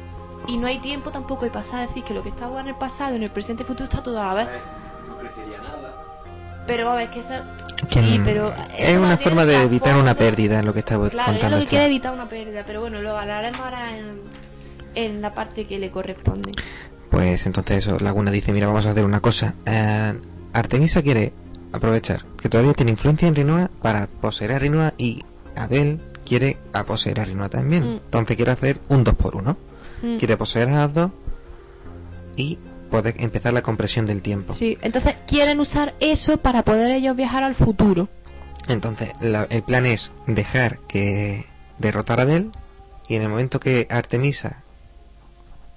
y 0.48 0.58
no 0.58 0.68
hay 0.68 0.80
tiempo, 0.80 1.12
tampoco 1.12 1.46
hay 1.46 1.52
pasado. 1.52 1.84
Es 1.84 1.90
decir, 1.90 2.04
que 2.04 2.14
lo 2.14 2.24
que 2.24 2.30
está 2.30 2.50
en 2.60 2.68
el 2.68 2.76
pasado, 2.76 3.16
en 3.16 3.24
el 3.24 3.32
presente 3.32 3.64
y 3.64 3.66
futuro 3.66 3.86
está 3.86 4.02
todo 4.04 4.20
a 4.22 4.26
la 4.28 4.34
vez. 4.34 4.48
Pero 6.66 6.90
a 6.90 6.96
ver, 6.96 7.10
que 7.10 7.20
eso, 7.20 7.34
Que 7.90 8.00
sí, 8.00 8.22
pero 8.24 8.54
es 8.78 8.98
una 8.98 9.10
no 9.12 9.18
forma 9.18 9.46
de 9.46 9.62
evitar 9.64 9.98
una 9.98 10.14
pérdida 10.16 10.60
en 10.60 10.66
lo 10.66 10.74
que 10.74 10.80
estaba 10.80 11.10
Claro, 11.10 11.34
contando. 11.34 11.58
lo 11.58 11.64
que 11.64 11.70
quiere 11.70 11.86
evitar 11.86 12.14
una 12.14 12.30
pérdida, 12.30 12.64
pero 12.66 12.80
bueno, 12.82 13.02
lo 13.02 13.18
hablaremos 13.18 13.60
ahora 13.60 13.98
en, 13.98 14.22
en 14.96 15.22
la 15.22 15.34
parte 15.34 15.68
que 15.68 15.78
le 15.80 15.92
corresponde. 15.92 16.52
Pues 17.10 17.46
entonces 17.46 17.80
eso, 17.86 17.98
Laguna 18.00 18.32
dice, 18.32 18.54
mira, 18.54 18.68
vamos 18.68 18.86
a 18.86 18.92
hacer 18.92 19.04
una 19.04 19.20
cosa. 19.20 19.56
Eh, 19.66 20.14
Artemisa 20.54 21.02
quiere 21.02 21.34
aprovechar 21.74 22.24
que 22.42 22.48
todavía 22.50 22.74
tiene 22.74 22.92
influencia 22.92 23.28
en 23.28 23.36
Rinoa 23.36 23.70
para 23.82 24.08
poseer 24.08 24.54
a 24.54 24.60
Rinoa 24.60 24.94
y 24.98 25.22
Adel 25.58 26.00
quiere 26.26 26.58
a 26.72 26.86
poseer 26.86 27.20
a 27.20 27.26
Rinoa 27.26 27.50
también. 27.50 27.84
Mm. 27.84 27.94
Entonces 28.06 28.36
quiere 28.38 28.52
hacer 28.54 28.80
un 28.88 29.04
2 29.04 29.16
por 29.16 29.36
1 29.36 29.58
Mm. 30.04 30.18
Quiere 30.18 30.38
poseer 30.38 30.70
a 30.70 30.74
las 30.74 30.94
dos 30.94 31.12
y 32.36 32.60
poder 32.92 33.16
empezar 33.20 33.54
la 33.54 33.64
compresión 33.64 34.06
del 34.06 34.22
tiempo. 34.22 34.54
Sí, 34.54 34.78
entonces 34.82 35.16
quieren 35.28 35.60
usar 35.60 35.96
eso 36.00 36.38
para 36.38 36.64
poder 36.64 36.92
ellos 36.92 37.16
viajar 37.16 37.44
al 37.44 37.56
futuro. 37.56 38.08
Entonces, 38.68 39.10
la- 39.22 39.48
el 39.50 39.64
plan 39.64 39.86
es 39.88 40.12
dejar 40.28 40.78
que 40.88 41.46
derrotar 41.80 42.20
a 42.20 42.24
Adel 42.24 42.52
y 43.08 43.16
en 43.16 43.24
el 43.24 43.30
momento 43.30 43.60
que 43.60 43.88
Artemisa 43.90 44.62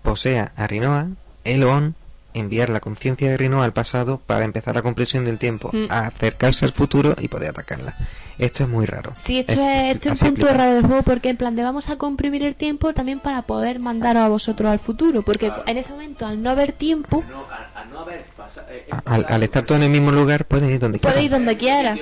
posea 0.03 0.53
a 0.57 0.67
Rinoa, 0.67 1.09
Elon 1.45 1.95
enviar 2.35 2.69
la 2.69 2.81
conciencia 2.81 3.31
de 3.31 3.37
Rinoa 3.37 3.65
al 3.65 3.73
pasado 3.73 4.21
para 4.25 4.45
empezar 4.45 4.75
la 4.75 4.83
compresión 4.83 5.25
del 5.25 5.39
tiempo, 5.39 5.71
Mm. 5.73 5.87
a 5.91 6.01
acercarse 6.07 6.65
al 6.67 6.73
futuro 6.73 7.15
y 7.19 7.29
poder 7.29 7.51
atacarla. 7.51 7.97
Esto 8.39 8.65
es 8.65 8.69
muy 8.69 8.85
raro. 8.85 9.13
Sí, 9.17 9.39
esto 9.39 9.53
es, 9.55 9.95
esto 9.95 10.11
es 10.11 10.21
un 10.23 10.29
punto 10.35 10.49
raro 10.53 10.75
del 10.75 10.85
juego 10.87 11.03
porque 11.03 11.31
en 11.31 11.39
plan 11.39 11.57
de 11.57 11.63
vamos 11.63 11.89
a 11.89 11.97
comprimir 11.97 12.43
el 12.43 12.55
tiempo 12.55 12.93
también 12.93 13.19
para 13.19 13.43
poder 13.43 13.79
mandaros 13.79 14.23
a 14.23 14.29
vosotros 14.29 14.71
al 14.71 14.79
futuro. 14.79 15.23
Porque 15.23 15.51
en 15.67 15.77
ese 15.79 15.93
momento, 15.93 16.27
al 16.27 16.43
no 16.43 16.51
haber 16.51 16.73
tiempo, 16.73 17.25
No, 17.31 17.45
al, 17.51 17.67
al 17.85 17.91
no 17.91 18.01
haber 18.01 18.25
pasado. 18.37 18.67
eh, 18.71 18.87
A- 18.91 19.03
Al, 19.15 19.25
al 19.29 19.43
estar 19.43 19.65
todo 19.65 19.79
en 19.79 19.85
el 19.85 19.91
mismo 19.91 20.13
lugar, 20.13 20.45
pueden 20.45 20.71
ir 20.71 20.79
donde 20.79 20.99
Puede 20.99 21.23
ir 21.23 21.31
quieran. 21.31 21.47
donde 21.47 21.57
quiera. 21.57 21.97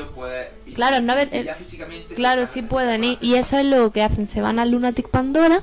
Claro, 0.75 1.01
no 1.01 1.13
haber- 1.13 1.55
físicamente 1.57 2.15
claro, 2.15 2.47
sí 2.49 2.63
pueden 2.63 3.05
ir. 3.05 3.19
Y 3.21 3.37
eso 3.37 3.57
es 3.59 3.65
lo 3.65 3.93
que 3.93 4.03
hacen. 4.03 4.27
Se 4.27 4.41
van 4.41 4.59
al 4.59 4.71
Lunatic 4.73 5.09
Pandora. 5.11 5.63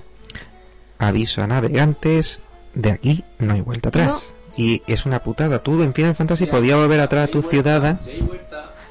Aviso 0.99 1.41
a 1.43 1.47
navegantes, 1.47 2.39
de 2.75 2.91
aquí 2.91 3.23
no 3.39 3.53
hay 3.53 3.61
vuelta 3.61 3.89
atrás. 3.89 4.31
Y 4.55 4.83
es 4.87 5.05
una 5.05 5.19
putada. 5.23 5.59
Tú 5.63 5.81
en 5.81 5.93
Final 5.93 6.15
Fantasy 6.15 6.45
podías 6.45 6.77
volver 6.77 6.99
atrás 6.99 7.25
a 7.25 7.27
tu 7.27 7.41
ciudad. 7.41 7.99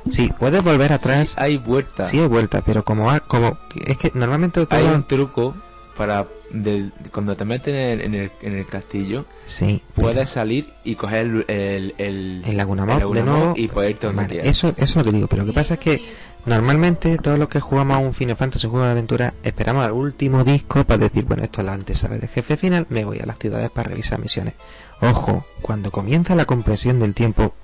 Sí, 0.09 0.31
puedes 0.39 0.62
volver 0.62 0.93
atrás. 0.93 1.31
Sí, 1.31 1.35
hay 1.39 1.57
vuelta. 1.59 2.05
Sí 2.05 2.19
hay 2.20 2.27
vuelta, 2.27 2.62
pero 2.65 2.85
como 2.85 3.11
ha- 3.11 3.20
como 3.20 3.59
es 3.87 3.97
que 3.97 4.11
normalmente 4.15 4.65
todo 4.67 4.79
Hay 4.79 4.87
un 4.87 5.03
truco 5.05 5.55
para. 5.97 6.27
del- 6.51 6.93
cuando 7.12 7.37
te 7.37 7.45
metes 7.45 7.69
en 7.69 7.77
el, 7.77 8.01
en 8.01 8.15
el, 8.15 8.31
en 8.43 8.57
el 8.57 8.67
castillo, 8.67 9.25
sí 9.47 9.83
pero 9.95 10.09
puedes 10.09 10.31
salir 10.31 10.67
y 10.85 10.95
coger 10.97 11.27
el. 11.49 11.95
el, 11.99 12.43
el 12.45 12.57
de 12.57 13.23
nuevo 13.23 13.55
y 13.57 13.69
poder 13.69 13.91
irte 13.93 14.07
donde 14.07 14.23
vale, 14.23 14.35
quieras. 14.35 14.49
eso 14.51 14.69
eso 14.77 14.83
es 14.85 14.97
lo 14.97 15.05
que 15.05 15.12
digo 15.12 15.27
pero 15.29 15.43
lo 15.43 15.47
que 15.47 15.55
pasa 15.55 15.75
es 15.75 15.81
que 15.81 16.03
normalmente 16.47 17.19
todos 17.19 17.39
los 17.39 17.49
que 17.49 17.61
jugamos 17.61 17.97
a 17.97 18.01
un 18.01 18.15
Final 18.15 18.37
Fantasy 18.37 18.67
un 18.67 18.73
juego 18.73 18.87
de 18.87 18.93
aventura 18.93 19.35
esperamos 19.43 19.85
al 19.85 19.93
último 19.93 20.43
disco 20.43 20.85
para 20.85 20.99
decir 20.99 21.25
bueno 21.25 21.45
esto 21.45 21.61
es 21.61 21.67
la 21.67 21.75
antesala 21.75 22.17
del 22.19 22.29
jefe 22.29 22.57
final 22.57 22.87
me 22.89 23.05
voy 23.05 23.19
a 23.20 23.27
las 23.27 23.39
ciudades 23.39 23.70
para 23.70 23.91
revisar 23.91 24.19
misiones 24.19 24.55
ojo 25.03 25.45
cuando 25.62 25.91
comienza 25.91 26.35
la 26.35 26.47
compresión 26.47 26.99
del 26.99 27.15
tiempo 27.15 27.55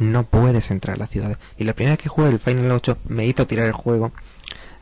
no 0.00 0.24
puedes 0.24 0.70
entrar 0.72 0.96
a 0.96 0.98
las 0.98 1.10
ciudades 1.10 1.36
y 1.56 1.62
la 1.64 1.72
primera 1.74 1.92
vez 1.92 2.02
que 2.02 2.08
jugué 2.08 2.28
el 2.28 2.40
Final 2.40 2.72
8 2.72 2.98
me 3.04 3.24
hizo 3.26 3.46
tirar 3.46 3.66
el 3.66 3.72
juego 3.72 4.10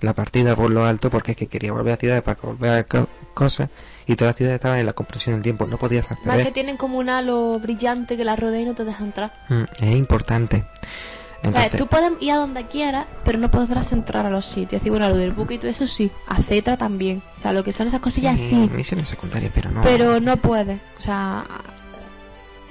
la 0.00 0.14
partida 0.14 0.56
por 0.56 0.70
lo 0.70 0.86
alto 0.86 1.10
porque 1.10 1.32
es 1.32 1.36
que 1.36 1.48
quería 1.48 1.72
volver 1.72 1.92
a 1.92 1.96
ciudades 1.96 2.22
para 2.22 2.38
volver 2.40 2.72
a 2.72 2.84
co- 2.84 3.08
cosas 3.34 3.68
y 4.06 4.14
todas 4.16 4.30
las 4.30 4.36
ciudades 4.36 4.54
estaban 4.56 4.78
en 4.78 4.86
la 4.86 4.92
compresión 4.94 5.34
del 5.36 5.42
tiempo 5.42 5.66
no 5.66 5.76
podías 5.76 6.08
Más 6.10 6.20
que 6.22 6.30
acceder 6.30 6.52
tienen 6.54 6.76
como 6.78 6.98
un 6.98 7.10
halo 7.10 7.58
brillante 7.58 8.16
que 8.16 8.24
la 8.24 8.36
rodea 8.36 8.60
y 8.60 8.64
no 8.64 8.74
te 8.74 8.84
deja 8.84 9.04
entrar. 9.04 9.32
Mm, 9.48 9.62
es 9.84 9.96
importante 9.96 10.64
entonces 11.42 11.76
tú 11.78 11.86
puedes 11.86 12.10
ir 12.20 12.32
a 12.32 12.36
donde 12.36 12.66
quieras, 12.66 13.06
pero 13.24 13.38
no 13.38 13.48
podrás 13.48 13.92
entrar 13.92 14.26
a 14.26 14.30
los 14.30 14.44
sitios. 14.44 14.82
Así, 14.82 14.90
bueno, 14.90 15.08
lo 15.08 15.16
del 15.16 15.30
buque 15.30 15.54
y 15.54 15.58
todo 15.58 15.70
eso 15.70 15.86
sí. 15.86 16.10
A 16.26 16.42
Cetra 16.42 16.76
también. 16.76 17.22
O 17.36 17.40
sea, 17.40 17.52
lo 17.52 17.62
que 17.62 17.72
son 17.72 17.86
esas 17.86 18.00
cosillas 18.00 18.40
sí. 18.40 18.68
misiones 18.74 19.08
secundarias 19.08 19.52
pero 19.54 19.70
no 19.70 19.80
Pero 19.82 20.18
no 20.20 20.36
puedes. 20.36 20.80
O 20.98 21.02
sea, 21.02 21.44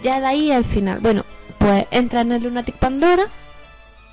ya 0.03 0.19
de 0.19 0.25
ahí 0.27 0.51
al 0.51 0.63
final. 0.63 0.99
Bueno, 0.99 1.25
pues 1.57 1.85
entra 1.91 2.21
en 2.21 2.31
el 2.31 2.43
Lunatic 2.43 2.75
Pandora. 2.75 3.25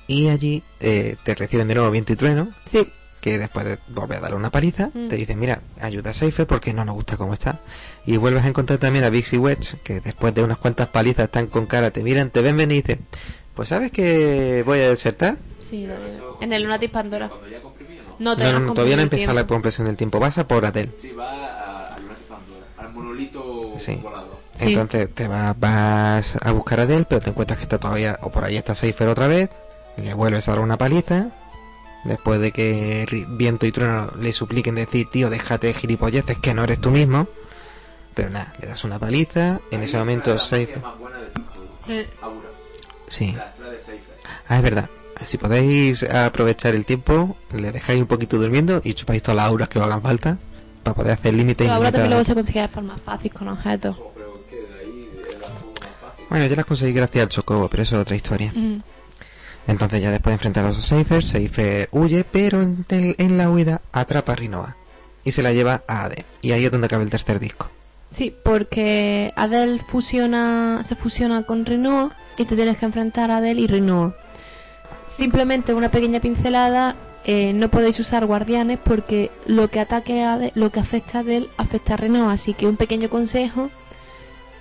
y 0.07 0.27
allí 0.29 0.61
eh, 0.81 1.15
te 1.23 1.33
reciben 1.33 1.67
de 1.67 1.73
nuevo 1.75 1.89
viento 1.89 2.13
y 2.13 2.15
trueno 2.15 2.49
Sí. 2.65 2.87
que 3.21 3.39
después 3.39 3.65
de 3.65 3.79
volver 3.87 4.19
a 4.19 4.21
darle 4.21 4.37
una 4.37 4.51
paliza 4.51 4.91
Mm. 4.93 5.07
te 5.07 5.15
dicen 5.15 5.39
mira 5.39 5.61
ayuda 5.81 6.11
a 6.11 6.13
Seifer 6.13 6.45
porque 6.45 6.73
no 6.75 6.85
nos 6.85 6.93
gusta 6.93 7.17
cómo 7.17 7.33
está 7.33 7.57
y 8.05 8.17
vuelves 8.17 8.43
a 8.43 8.47
encontrar 8.47 8.77
también 8.77 9.03
a 9.03 9.09
Vixie 9.09 9.39
Wedge 9.39 9.77
que 9.83 10.01
después 10.01 10.35
de 10.35 10.43
unas 10.43 10.59
cuantas 10.59 10.89
palizas 10.89 11.23
están 11.25 11.47
con 11.47 11.65
cara 11.65 11.89
te 11.89 12.03
miran 12.03 12.29
te 12.29 12.41
ven 12.43 12.55
venir 12.55 12.77
y 12.77 12.81
dicen 12.83 12.99
pues 13.55 13.69
sabes 13.69 13.91
que 13.91 14.61
voy 14.63 14.77
a 14.81 14.89
desertar 14.89 15.37
Sí, 15.59 15.87
en 16.39 16.53
el 16.53 16.61
Lunatic 16.61 16.91
Pandora. 16.91 17.29
No. 17.29 17.35
No, 18.19 18.29
no, 18.31 18.35
te 18.37 18.53
no, 18.53 18.59
no, 18.59 18.73
todavía 18.75 18.97
no 18.97 19.01
ha 19.01 19.03
empezado 19.03 19.33
la 19.33 19.47
compresión 19.47 19.87
del 19.87 19.97
tiempo 19.97 20.19
vas 20.19 20.37
a 20.37 20.47
por 20.47 20.67
Adel 20.67 20.93
Sí, 21.01 21.11
va 21.13 21.31
a- 21.31 21.95
al 21.95 22.03
Lunatic 22.03 22.27
Pandora, 22.27 22.65
al 22.77 22.93
monolito 22.93 23.73
Sí. 23.79 23.95
volador. 23.95 24.34
Sí. 24.55 24.73
entonces 24.73 25.13
te 25.13 25.27
vas, 25.27 25.59
vas 25.59 26.37
a 26.41 26.51
buscar 26.51 26.79
a 26.79 26.83
Adel 26.83 27.05
pero 27.05 27.21
te 27.21 27.29
encuentras 27.29 27.57
que 27.59 27.63
está 27.63 27.77
todavía 27.77 28.17
o 28.21 28.31
por 28.31 28.45
ahí 28.45 28.55
está 28.55 28.73
Seifer 28.73 29.09
otra 29.09 29.27
vez 29.27 29.49
le 29.97 30.13
vuelves 30.13 30.47
a 30.47 30.51
dar 30.51 30.61
una 30.61 30.77
paliza 30.77 31.27
después 32.05 32.39
de 32.39 32.51
que 32.51 33.25
Viento 33.29 33.65
y 33.65 33.71
Trueno 33.71 34.11
le 34.19 34.31
supliquen 34.31 34.75
decir, 34.75 35.09
tío, 35.09 35.29
déjate 35.29 35.67
de 35.67 35.73
gilipolleces 35.73 36.37
que 36.37 36.53
no 36.53 36.63
eres 36.63 36.79
tú 36.79 36.91
mismo. 36.91 37.27
Pero 38.13 38.29
nada, 38.29 38.53
le 38.61 38.67
das 38.67 38.83
una 38.85 38.97
paliza, 38.97 39.59
en 39.71 39.83
ese 39.83 39.97
momento 39.97 40.37
Seifer... 40.37 40.81
más 40.81 40.97
buena 40.97 41.19
de 41.19 41.27
tu 41.27 41.41
juego. 41.43 41.69
Eh, 41.89 42.07
Aura. 42.21 42.49
Sí. 43.07 43.35
Ah, 44.47 44.57
es 44.57 44.61
verdad. 44.61 44.89
Si 45.25 45.37
podéis 45.37 46.03
aprovechar 46.03 46.75
el 46.75 46.85
tiempo, 46.85 47.35
le 47.51 47.71
dejáis 47.71 48.01
un 48.01 48.07
poquito 48.07 48.37
durmiendo 48.37 48.81
y 48.83 48.93
chupáis 48.93 49.21
todas 49.23 49.37
las 49.37 49.47
auras 49.47 49.67
que 49.69 49.79
os 49.79 49.85
hagan 49.85 50.01
falta 50.01 50.37
para 50.83 50.95
poder 50.95 51.13
hacer 51.13 51.33
límites 51.33 51.65
Pero 51.65 51.73
ahora 51.73 51.91
también 51.91 52.11
luego 52.11 52.21
ilimitados. 52.21 52.27
se 52.27 52.33
consigue 52.35 52.61
de 52.61 52.67
forma 52.67 52.97
fácil 52.97 53.33
con 53.33 53.47
objetos. 53.47 53.97
Bueno, 56.29 56.47
yo 56.47 56.55
las 56.55 56.65
conseguí 56.65 56.93
gracias 56.93 57.23
al 57.23 57.29
Chocobo, 57.29 57.67
pero 57.69 57.83
eso 57.83 57.95
es 57.95 58.01
otra 58.01 58.15
historia. 58.15 58.51
Mm. 58.53 58.77
Entonces 59.67 60.01
ya 60.01 60.11
después 60.11 60.31
de 60.31 60.35
enfrentarlos 60.35 60.77
a 60.77 60.81
Seifer, 60.81 61.23
Seifer 61.23 61.89
huye, 61.91 62.23
pero 62.23 62.61
en, 62.61 62.85
el- 62.89 63.15
en 63.17 63.37
la 63.37 63.49
huida 63.49 63.81
atrapa 63.91 64.33
a 64.33 64.35
Rinoa 64.35 64.75
y 65.23 65.31
se 65.31 65.41
la 65.41 65.53
lleva 65.53 65.83
a 65.87 66.03
Ade. 66.05 66.25
Y 66.41 66.51
ahí 66.51 66.65
es 66.65 66.71
donde 66.71 66.85
acaba 66.85 67.03
el 67.03 67.09
tercer 67.09 67.39
disco. 67.39 67.69
Sí, 68.07 68.33
porque 68.43 69.33
Adel 69.35 69.79
fusiona, 69.81 70.81
se 70.83 70.95
fusiona 70.95 71.43
con 71.43 71.65
Renoa 71.65 72.15
y 72.37 72.45
te 72.45 72.55
tienes 72.55 72.77
que 72.77 72.85
enfrentar 72.85 73.31
a 73.31 73.37
Adel 73.37 73.59
y 73.59 73.65
Renoa. 73.67 74.15
Simplemente 75.07 75.73
una 75.73 75.89
pequeña 75.89 76.19
pincelada, 76.19 76.95
eh, 77.25 77.53
no 77.53 77.69
podéis 77.69 77.99
usar 77.99 78.25
guardianes 78.25 78.77
porque 78.83 79.31
lo 79.47 79.67
que 79.69 79.79
ataque 79.79 80.23
a 80.23 80.35
Adel- 80.35 80.51
lo 80.55 80.71
que 80.71 80.79
afecta 80.79 81.19
a 81.19 81.21
Adel 81.21 81.49
afecta 81.57 81.95
a 81.95 81.97
Renoa, 81.97 82.33
así 82.33 82.53
que 82.53 82.67
un 82.67 82.77
pequeño 82.77 83.09
consejo, 83.09 83.69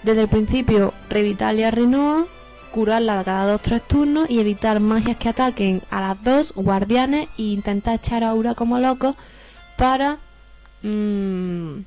desde 0.04 0.22
el 0.22 0.28
principio 0.28 0.92
revitarle 1.08 1.64
a 1.64 1.70
Renoa, 1.70 2.26
curarla 2.72 3.22
cada 3.24 3.50
dos 3.50 3.62
tres 3.62 3.82
turnos 3.82 4.28
y 4.28 4.40
evitar 4.40 4.80
magias 4.80 5.16
que 5.16 5.28
ataquen 5.28 5.82
a 5.90 6.00
las 6.00 6.22
dos 6.22 6.52
guardianes 6.54 7.28
e 7.38 7.42
intentar 7.42 7.94
echar 7.96 8.22
aura 8.24 8.54
como 8.54 8.78
locos 8.78 9.14
para 9.76 10.18
mm, 10.82 11.78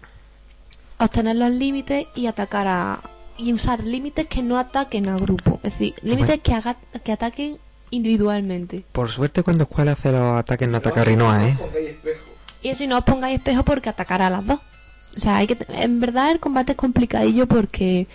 obtener 1.00 1.36
los 1.36 1.52
límites 1.52 2.08
y 2.16 2.28
atacar 2.28 2.68
a 2.68 3.00
y 3.40 3.54
usar 3.54 3.84
límites 3.84 4.26
que 4.26 4.42
no 4.42 4.58
ataquen 4.58 5.08
al 5.10 5.20
grupo, 5.20 5.60
es 5.62 5.74
decir, 5.74 5.94
límites 6.02 6.28
Bueno. 6.28 6.44
que 6.44 6.54
haga, 6.56 6.78
que 7.04 7.12
ataquen 7.12 7.58
individualmente. 7.92 8.84
Por 8.92 9.12
suerte 9.12 9.44
cuando 9.44 9.66
Squall 9.66 9.90
hace 9.90 10.12
los 10.12 10.38
ataques 10.38 10.68
no 10.68 10.78
ataca 10.78 11.02
a 11.02 11.04
Rinoa, 11.04 11.48
¿eh? 11.48 11.58
Y 12.64 12.70
eso 12.70 12.84
y 12.84 12.88
no 12.88 12.98
os 12.98 13.04
pongáis 13.04 13.38
espejo 13.38 13.64
porque 13.64 13.90
atacará 13.90 14.28
a 14.28 14.30
las 14.32 14.46
dos. 14.48 14.60
O 15.18 15.20
sea, 15.20 15.38
hay 15.38 15.48
que 15.48 15.58
en 15.70 16.00
verdad 16.00 16.32
el 16.32 16.40
combate 16.40 16.74
es 16.74 16.78
complicadillo 16.78 17.48
porque 17.48 18.08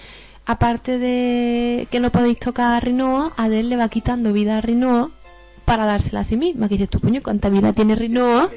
aparte 0.47 0.99
de 0.99 1.87
que 1.91 2.01
no 2.01 2.11
podéis 2.11 2.39
tocar 2.39 2.75
a 2.75 2.81
Rinoa, 2.81 3.33
Adel 3.37 3.69
le 3.69 3.77
va 3.77 3.89
quitando 3.89 4.33
vida 4.33 4.59
a 4.59 4.61
Rinoa 4.61 5.11
para 5.65 5.85
dársela 5.87 6.21
a 6.21 6.25
sí 6.25 6.37
misma. 6.37 6.69
Que 6.69 6.75
dices 6.75 6.89
tú, 6.91 7.01
puño, 7.01 7.21
¿cuánta 7.23 7.49
vida 7.49 7.73
tiene 7.73 7.95
Rinoa? 7.95 8.51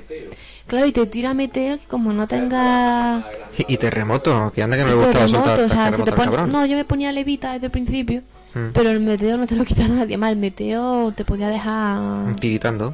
Claro, 0.68 0.88
y 0.88 0.92
te 0.92 1.06
tira 1.06 1.34
meteo 1.36 1.78
que 1.78 1.86
como 1.86 2.12
no 2.12 2.28
tenga 2.28 3.24
Y, 3.58 3.74
y 3.74 3.78
terremoto, 3.78 4.52
que 4.56 4.64
anda 4.64 4.78
que 4.78 4.84
no 4.84 4.90
le 4.90 4.96
gustaba 4.96 5.14
terremoto, 5.26 5.56
soltar 5.58 5.66
o 5.66 5.70
sea, 5.70 5.92
si 5.92 6.02
te 6.04 6.12
pon-. 6.12 6.52
No, 6.52 6.66
yo 6.66 6.76
me 6.76 6.86
ponía 6.86 7.12
levita 7.12 7.54
desde 7.54 7.68
el 7.68 7.72
principio, 7.72 8.22
Mm. 8.56 8.70
pero 8.74 8.90
el 8.90 9.02
meteo 9.02 9.38
no 9.38 9.48
te 9.48 9.56
lo 9.58 9.66
quita 9.66 9.86
nadie 9.90 10.16
más. 10.18 10.32
El 10.32 10.38
meteo 10.38 11.12
te 11.12 11.26
podía 11.26 11.50
dejar. 11.50 12.36
Tiritando. 12.38 12.94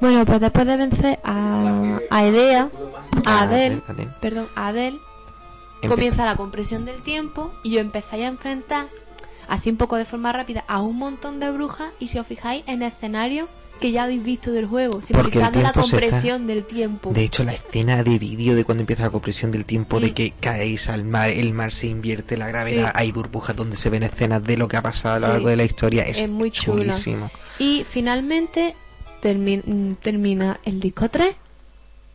Bueno, 0.00 0.24
pues 0.24 0.40
después 0.40 0.66
de 0.66 0.76
vencer 0.76 1.18
a, 1.24 1.98
a 2.10 2.24
Edea, 2.26 2.68
a 3.24 3.42
Adel, 3.42 3.82
Adel. 3.88 4.08
perdón, 4.20 4.48
a 4.54 4.68
Adel, 4.68 5.00
Empe- 5.82 5.88
comienza 5.88 6.24
la 6.24 6.36
compresión 6.36 6.84
del 6.84 7.02
tiempo 7.02 7.52
y 7.62 7.70
yo 7.72 7.80
empezáis 7.80 8.24
a 8.24 8.28
enfrentar, 8.28 8.88
así 9.48 9.70
un 9.70 9.76
poco 9.76 9.96
de 9.96 10.04
forma 10.04 10.32
rápida, 10.32 10.64
a 10.68 10.80
un 10.80 10.96
montón 10.96 11.40
de 11.40 11.50
brujas. 11.50 11.90
Y 11.98 12.08
si 12.08 12.18
os 12.18 12.26
fijáis 12.26 12.64
en 12.66 12.82
escenarios 12.82 13.48
que 13.80 13.90
ya 13.90 14.04
habéis 14.04 14.22
visto 14.22 14.52
del 14.52 14.66
juego, 14.66 15.02
simbolizando 15.02 15.60
la 15.60 15.68
está- 15.70 15.80
compresión 15.82 16.46
del 16.46 16.64
tiempo. 16.64 17.10
De 17.12 17.24
hecho, 17.24 17.42
la 17.44 17.52
escena 17.52 18.02
de 18.04 18.18
vídeo 18.20 18.54
de 18.54 18.64
cuando 18.64 18.82
empieza 18.82 19.02
la 19.02 19.10
compresión 19.10 19.50
del 19.50 19.66
tiempo, 19.66 19.98
de 19.98 20.14
que 20.14 20.30
caéis 20.40 20.88
al 20.88 21.04
mar, 21.04 21.28
el 21.30 21.52
mar 21.52 21.72
se 21.72 21.88
invierte, 21.88 22.36
la 22.36 22.46
gravedad, 22.46 22.86
Sí. 22.86 22.92
hay 22.94 23.10
burbujas 23.12 23.56
donde 23.56 23.76
se 23.76 23.90
ven 23.90 24.04
escenas 24.04 24.44
de 24.44 24.56
lo 24.56 24.68
que 24.68 24.76
ha 24.76 24.82
pasado 24.82 25.16
a 25.16 25.18
lo 25.18 25.26
Sí. 25.26 25.32
largo 25.32 25.48
de 25.48 25.56
la 25.56 25.64
historia, 25.64 26.04
es, 26.04 26.18
Es 26.18 26.28
muy 26.30 26.52
chula. 26.52 26.84
chulísimo. 26.84 27.30
Y 27.58 27.84
finalmente 27.84 28.74
termi- 29.20 29.62
mm, 29.64 29.94
termina 29.96 30.60
el 30.64 30.78
disco 30.80 31.10
3. 31.10 31.34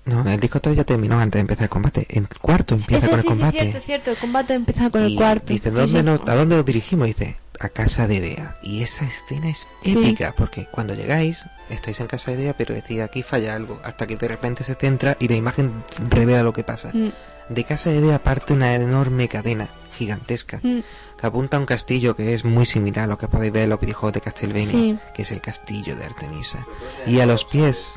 No, 0.09 0.29
el 0.29 0.39
disco 0.39 0.59
3 0.59 0.75
ya 0.75 0.83
terminó 0.83 1.19
antes 1.19 1.37
de 1.37 1.41
empezar 1.41 1.63
el 1.63 1.69
combate. 1.69 2.05
El 2.09 2.27
cuarto 2.27 2.75
empieza 2.75 3.07
Ese 3.07 3.09
con 3.09 3.19
sí, 3.21 3.27
el 3.27 3.33
sí, 3.33 3.39
combate. 3.39 3.59
cierto, 3.59 3.79
cierto. 3.85 4.11
El 4.11 4.17
combate 4.17 4.53
empieza 4.53 4.89
con 4.89 5.03
y 5.07 5.11
el 5.11 5.15
cuarto. 5.17 5.53
dice, 5.53 5.69
Sí, 5.71 5.75
¿dónde 5.77 5.99
sí. 5.99 6.05
nos- 6.05 6.21
¿a 6.27 6.35
dónde 6.35 6.55
nos 6.55 6.65
dirigimos? 6.65 7.07
Dice, 7.07 7.37
a 7.59 7.69
casa 7.69 8.07
de 8.07 8.21
Dea. 8.21 8.57
Y 8.63 8.81
esa 8.83 9.05
escena 9.05 9.49
es 9.49 9.67
Sí. 9.81 9.91
épica, 9.91 10.33
porque 10.37 10.67
cuando 10.71 10.93
llegáis, 10.95 11.43
estáis 11.69 11.99
en 11.99 12.07
casa 12.07 12.31
de 12.31 12.37
Dea, 12.37 12.53
pero 12.57 12.73
decís, 12.73 13.01
aquí 13.01 13.21
falla 13.21 13.53
algo, 13.55 13.79
hasta 13.83 14.07
que 14.07 14.15
de 14.15 14.27
repente 14.27 14.63
se 14.63 14.75
centra 14.75 15.17
y 15.19 15.27
la 15.27 15.35
imagen 15.35 15.83
revela 16.09 16.41
lo 16.43 16.53
que 16.53 16.63
pasa. 16.63 16.91
Mm, 16.93 17.09
De 17.49 17.63
casa 17.63 17.89
de 17.89 17.99
Dea 17.99 18.21
parte 18.21 18.53
una 18.53 18.75
enorme 18.75 19.27
cadena 19.27 19.67
gigantesca 19.97 20.59
mm, 20.63 20.79
que 21.19 21.27
apunta 21.27 21.57
a 21.57 21.59
un 21.59 21.65
castillo 21.65 22.15
que 22.15 22.33
es 22.35 22.45
muy 22.45 22.65
similar 22.67 23.05
a 23.05 23.07
lo 23.07 23.17
que 23.17 23.27
podéis 23.27 23.51
ver 23.51 23.63
en 23.63 23.69
los 23.71 23.79
videojuegos 23.81 24.13
de 24.13 24.21
Castlevania, 24.21 24.69
Sí. 24.69 24.99
que 25.15 25.23
es 25.23 25.31
el 25.31 25.41
castillo 25.41 25.95
de 25.95 26.05
Artemisa. 26.05 26.65
Y 27.07 27.19
a 27.19 27.25
los 27.25 27.43
pies, 27.45 27.95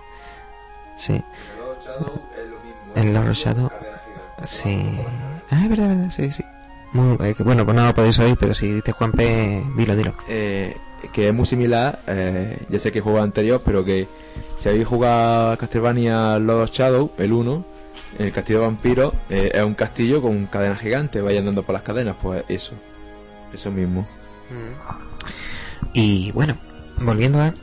sí, 0.98 1.22
el 2.94 3.14
Lord 3.14 3.32
Shadow, 3.32 3.70
sí, 4.44 4.82
ah, 5.50 5.62
es 5.62 5.68
verdad, 5.68 5.88
verdad, 5.88 6.10
sí, 6.10 6.30
sí. 6.30 6.44
Muy, 6.92 7.16
eh, 7.26 7.34
bueno, 7.38 7.64
pues 7.64 7.74
no 7.74 7.86
lo 7.86 7.94
podéis 7.94 8.18
oír, 8.18 8.36
pero 8.38 8.52
si 8.52 8.70
dices 8.70 8.94
Juan 8.94 9.12
P, 9.12 9.64
dilo, 9.76 9.96
dilo. 9.96 10.14
Eh, 10.28 10.76
que 11.12 11.28
es 11.28 11.34
muy 11.34 11.46
similar, 11.46 12.00
eh, 12.06 12.58
ya 12.68 12.78
sé 12.78 12.92
que 12.92 13.00
jugado 13.00 13.24
anterior, 13.24 13.62
pero 13.64 13.84
que 13.84 14.06
si 14.58 14.68
habéis 14.68 14.86
jugado 14.86 15.52
a 15.52 15.56
Castlevania 15.56 16.38
Lord 16.38 16.70
Shadow, 16.70 17.10
el 17.18 17.32
1, 17.32 17.64
en 18.18 18.26
el 18.26 18.32
castillo 18.32 18.60
de 18.60 18.66
vampiros, 18.66 19.14
eh, 19.30 19.50
es 19.54 19.62
un 19.62 19.74
castillo 19.74 20.20
con 20.22 20.46
cadenas 20.46 20.80
gigantes, 20.80 21.22
vaya 21.22 21.40
andando 21.40 21.62
por 21.62 21.72
las 21.72 21.82
cadenas, 21.82 22.16
pues 22.20 22.44
eso, 22.48 22.72
eso 23.52 23.70
mismo. 23.70 24.06
Y 25.92 26.30
bueno, 26.32 26.56
volviendo 27.00 27.40
a... 27.40 27.54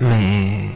Me... 0.00 0.74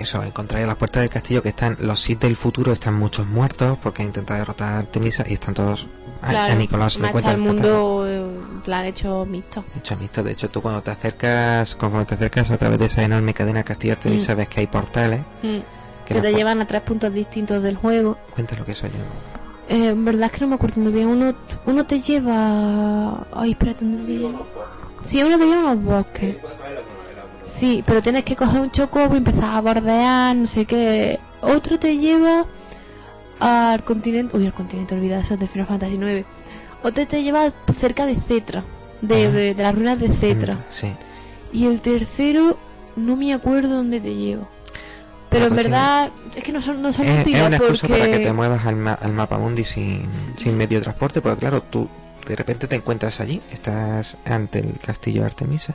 Eso, 0.00 0.22
encontráis 0.22 0.64
a 0.64 0.66
las 0.68 0.76
puertas 0.76 1.02
del 1.02 1.10
castillo 1.10 1.42
que 1.42 1.50
están 1.50 1.76
los 1.80 2.00
Sith 2.00 2.20
del 2.20 2.36
futuro, 2.36 2.72
están 2.72 2.94
muchos 2.94 3.26
muertos 3.26 3.78
porque 3.82 4.02
han 4.02 4.08
intentado 4.08 4.40
derrotar 4.40 4.72
a 4.72 4.78
Artemisa 4.78 5.24
y 5.28 5.34
están 5.34 5.54
todos... 5.54 5.86
claro, 6.20 6.52
a 6.52 6.56
Nicolás 6.56 6.98
le 6.98 7.10
cuenta 7.10 7.32
el 7.32 7.38
mundo 7.38 8.06
en 8.08 8.60
plan 8.62 8.84
hecho 8.86 9.24
mixto. 9.26 9.64
hecho 9.76 9.96
mixto. 9.96 10.22
De 10.22 10.32
hecho, 10.32 10.50
tú 10.50 10.60
cuando 10.60 10.82
te 10.82 10.90
acercas, 10.90 11.74
conforme 11.76 12.04
te 12.06 12.14
acercas 12.14 12.50
a 12.50 12.58
través 12.58 12.78
de 12.78 12.86
esa 12.86 13.02
enorme 13.04 13.32
cadena 13.34 13.62
castillo 13.62 13.92
Artemisa, 13.94 14.34
Mm. 14.34 14.36
ves 14.38 14.48
que 14.48 14.60
hay 14.60 14.66
portales. 14.66 15.20
Mm, 15.42 15.58
que 16.06 16.14
los 16.14 16.22
te 16.22 16.32
llevan 16.34 16.60
a 16.60 16.66
tres 16.66 16.80
puntos 16.82 17.12
distintos 17.12 17.62
del 17.62 17.76
juego. 17.76 18.16
Cuenta 18.30 18.56
lo 18.56 18.64
que 18.64 18.74
soy 18.74 18.90
yo. 18.90 19.74
Eh, 19.74 19.88
en 19.88 20.04
verdad 20.04 20.26
es 20.26 20.32
que 20.32 20.40
no 20.40 20.48
me 20.48 20.54
acuerdo 20.56 20.80
muy 20.80 20.92
bien. 20.92 21.06
Uno, 21.06 21.34
uno 21.66 21.86
te 21.86 22.00
lleva. 22.00 23.24
Ay, 23.34 23.52
espérate, 23.52 23.84
¿dónde 23.84 24.04
te 24.04 24.18
lleva? 24.18 24.40
Sí, 25.04 25.22
uno 25.22 25.38
te 25.38 25.44
lleva 25.46 25.62
a 25.70 25.72
unos 25.72 25.84
bosques. 25.84 26.36
Sí, 27.44 27.82
pero 27.86 28.02
tienes 28.02 28.24
que 28.24 28.36
coger 28.36 28.60
un 28.60 28.70
chocobo 28.70 29.14
y 29.14 29.18
empezar 29.18 29.56
a 29.56 29.60
bordear, 29.60 30.36
no 30.36 30.46
sé 30.46 30.64
qué. 30.64 31.18
Otro 31.40 31.78
te 31.78 31.96
lleva 31.96 32.46
al 33.40 33.82
continente. 33.84 34.36
Uy, 34.36 34.46
al 34.46 34.52
continente, 34.54 34.94
olvida 34.94 35.20
eso 35.20 35.34
es 35.34 35.40
de 35.40 35.48
Final 35.48 35.66
Fantasy 35.66 35.94
IX. 35.94 36.26
Otro 36.82 37.06
te 37.06 37.22
lleva 37.22 37.52
cerca 37.78 38.06
de 38.06 38.16
Cetra, 38.16 38.62
de, 39.00 39.26
Ah. 39.26 39.30
de, 39.30 39.54
de 39.54 39.62
las 39.62 39.74
ruinas 39.74 39.98
de 39.98 40.08
Cetra. 40.12 40.54
Mm, 40.54 40.58
Sí. 40.70 40.92
Y 41.52 41.66
el 41.66 41.80
tercero, 41.80 42.56
no 42.96 43.16
me 43.16 43.34
acuerdo 43.34 43.76
dónde 43.76 44.00
te 44.00 44.14
lleva. 44.14 44.44
Pero 45.28 45.42
La 45.44 45.46
en 45.48 45.54
cuestión- 45.54 45.72
verdad, 45.72 46.10
es 46.36 46.44
que 46.44 46.52
no 46.52 46.62
son, 46.62 46.80
no 46.82 46.92
son 46.92 47.06
Es, 47.06 47.12
es 47.16 47.20
útiles 47.22 47.46
una 47.46 47.56
excusa 47.56 47.86
porque. 47.88 48.00
para 48.02 48.12
que 48.18 48.24
te 48.24 48.32
muevas 48.32 48.66
al, 48.66 48.76
ma- 48.76 48.94
al 48.94 49.12
mapa 49.12 49.38
mundi 49.38 49.64
sin, 49.64 50.08
sin 50.12 50.56
medio 50.56 50.78
de 50.78 50.82
transporte, 50.82 51.20
porque 51.20 51.40
claro, 51.40 51.62
tú 51.62 51.88
de 52.28 52.36
repente 52.36 52.68
te 52.68 52.76
encuentras 52.76 53.18
allí, 53.20 53.40
estás 53.50 54.16
ante 54.24 54.60
el 54.60 54.78
castillo 54.78 55.22
de 55.22 55.26
Artemisa. 55.26 55.74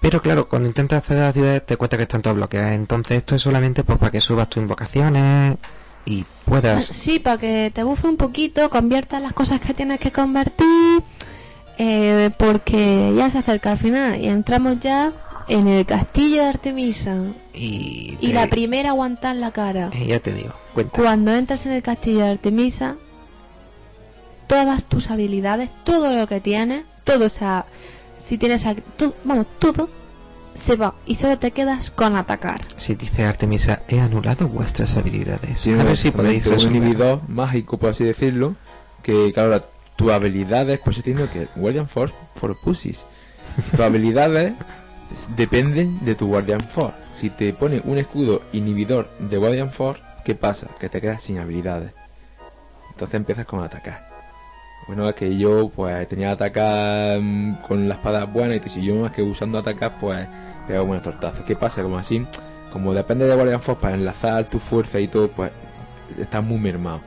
Pero 0.00 0.22
claro, 0.22 0.48
cuando 0.48 0.68
intentas 0.68 0.98
acceder 0.98 1.22
a 1.22 1.26
la 1.26 1.32
ciudad 1.32 1.62
te 1.62 1.76
cuenta 1.76 1.96
que 1.96 2.04
están 2.04 2.22
todas 2.22 2.36
bloqueadas. 2.36 2.72
Entonces 2.72 3.18
esto 3.18 3.34
es 3.34 3.42
solamente 3.42 3.84
pues 3.84 3.98
para 3.98 4.10
que 4.10 4.20
subas 4.20 4.48
tus 4.48 4.62
invocaciones 4.62 5.56
y 6.06 6.24
puedas... 6.44 6.84
Sí, 6.84 7.18
para 7.18 7.38
que 7.38 7.70
te 7.74 7.82
bufe 7.82 8.08
un 8.08 8.16
poquito, 8.16 8.70
conviertas 8.70 9.20
las 9.20 9.34
cosas 9.34 9.60
que 9.60 9.74
tienes 9.74 10.00
que 10.00 10.10
convertir, 10.10 11.02
eh, 11.78 12.30
porque 12.38 13.12
ya 13.14 13.28
se 13.30 13.38
acerca 13.38 13.72
al 13.72 13.78
final 13.78 14.20
y 14.20 14.28
entramos 14.28 14.80
ya 14.80 15.12
en 15.48 15.68
el 15.68 15.84
castillo 15.84 16.42
de 16.42 16.48
Artemisa. 16.48 17.16
Y, 17.52 18.16
la 18.22 18.46
primera 18.46 18.90
aguantar 18.90 19.36
la 19.36 19.50
cara. 19.50 19.90
eh, 19.92 20.06
ya 20.06 20.20
te 20.20 20.32
digo, 20.32 20.54
cuenta. 20.72 20.92
Cuando 20.96 21.32
entras 21.34 21.66
en 21.66 21.72
el 21.72 21.82
castillo 21.82 22.20
de 22.20 22.30
Artemisa, 22.30 22.96
todas 24.46 24.86
tus 24.86 25.10
habilidades, 25.10 25.70
todo 25.84 26.14
lo 26.14 26.26
que 26.26 26.40
tienes, 26.40 26.84
todo, 27.04 27.26
o 27.26 27.28
sea, 27.30 27.66
si 28.20 28.38
tienes, 28.38 28.64
a- 28.66 28.74
todo, 28.74 29.14
vamos, 29.24 29.46
todo 29.58 29.88
se 30.54 30.76
va 30.76 30.94
y 31.06 31.14
solo 31.14 31.38
te 31.38 31.50
quedas 31.52 31.90
con 31.90 32.16
atacar. 32.16 32.60
Si 32.76 32.94
dice 32.94 33.24
Artemisa, 33.24 33.82
he 33.88 34.00
anulado 34.00 34.48
vuestras 34.48 34.96
habilidades. 34.96 35.62
Tiene 35.62 35.80
a 35.80 35.84
ver 35.84 35.92
un- 35.92 35.96
si 35.96 36.10
podéis 36.10 36.46
un 36.46 36.60
inhibidor 36.76 37.22
mágico, 37.28 37.78
por 37.78 37.90
así 37.90 38.04
decirlo, 38.04 38.54
que 39.02 39.32
claro, 39.32 39.50
la- 39.50 39.64
tus 39.96 40.10
habilidades, 40.10 40.78
por 40.80 40.92
eso 40.92 41.02
digo 41.02 41.28
que 41.32 41.46
Guardian 41.56 41.86
Force 41.88 42.14
for 42.34 42.56
Pussies. 42.60 43.04
Tus 43.70 43.80
habilidades 43.80 44.54
dependen 45.36 46.04
de 46.04 46.14
tu 46.14 46.28
Guardian 46.28 46.60
Force. 46.60 46.96
Si 47.12 47.30
te 47.30 47.52
pone 47.52 47.80
un 47.84 47.98
escudo 47.98 48.42
inhibidor 48.52 49.08
de 49.18 49.36
Guardian 49.38 49.70
Force, 49.72 50.00
¿qué 50.24 50.34
pasa? 50.34 50.68
Que 50.78 50.88
te 50.88 51.00
quedas 51.00 51.22
sin 51.22 51.38
habilidades. 51.38 51.92
Entonces 52.90 53.14
empiezas 53.14 53.46
con 53.46 53.62
atacar. 53.62 54.08
Bueno, 54.90 55.08
es 55.08 55.14
que 55.14 55.36
yo 55.38 55.70
pues 55.76 56.08
tenía 56.08 56.26
que 56.28 56.32
atacar 56.32 57.20
mm, 57.20 57.58
con 57.66 57.88
la 57.88 57.94
espada 57.94 58.24
buena 58.24 58.56
y 58.56 58.60
si 58.68 58.82
yo 58.84 58.96
más 58.96 59.12
que 59.12 59.22
usando 59.22 59.56
atacar 59.58 59.92
pues 60.00 60.26
pego 60.66 60.84
buenos 60.84 61.04
tortazos. 61.04 61.44
¿Qué 61.46 61.54
pasa? 61.54 61.84
Como 61.84 61.96
así, 61.96 62.26
como 62.72 62.92
depende 62.92 63.24
de 63.26 63.34
Guardian 63.36 63.62
Force 63.62 63.80
para 63.80 63.94
enlazar 63.94 64.48
tu 64.48 64.58
fuerza 64.58 64.98
y 64.98 65.06
todo, 65.06 65.28
pues 65.28 65.52
estás 66.18 66.42
muy 66.42 66.58
mermado. 66.58 67.00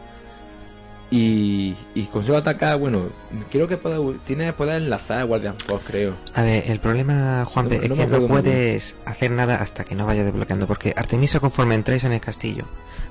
Y, 1.11 1.75
y 1.93 2.03
consigo 2.05 2.37
atacar, 2.37 2.77
bueno, 2.79 3.09
creo 3.51 3.67
que 3.67 3.75
puedo, 3.75 4.13
tiene 4.25 4.53
poder 4.53 4.81
enlazar 4.81 5.25
Guardian 5.25 5.55
Force, 5.59 5.85
creo. 5.85 6.13
A 6.33 6.41
ver, 6.41 6.63
el 6.71 6.79
problema, 6.79 7.43
Juan, 7.45 7.67
No- 7.67 7.75
es 7.75 7.89
no 7.89 7.95
que 7.95 8.07
no 8.07 8.27
puedes 8.27 8.95
hacer 9.05 9.29
nada 9.29 9.55
hasta 9.57 9.83
que 9.83 9.93
no 9.93 10.05
vayas 10.05 10.23
desbloqueando, 10.25 10.67
porque 10.67 10.93
Artemisa 10.95 11.41
conforme 11.41 11.75
entráis 11.75 12.05
en 12.05 12.13
el 12.13 12.21
castillo, 12.21 12.63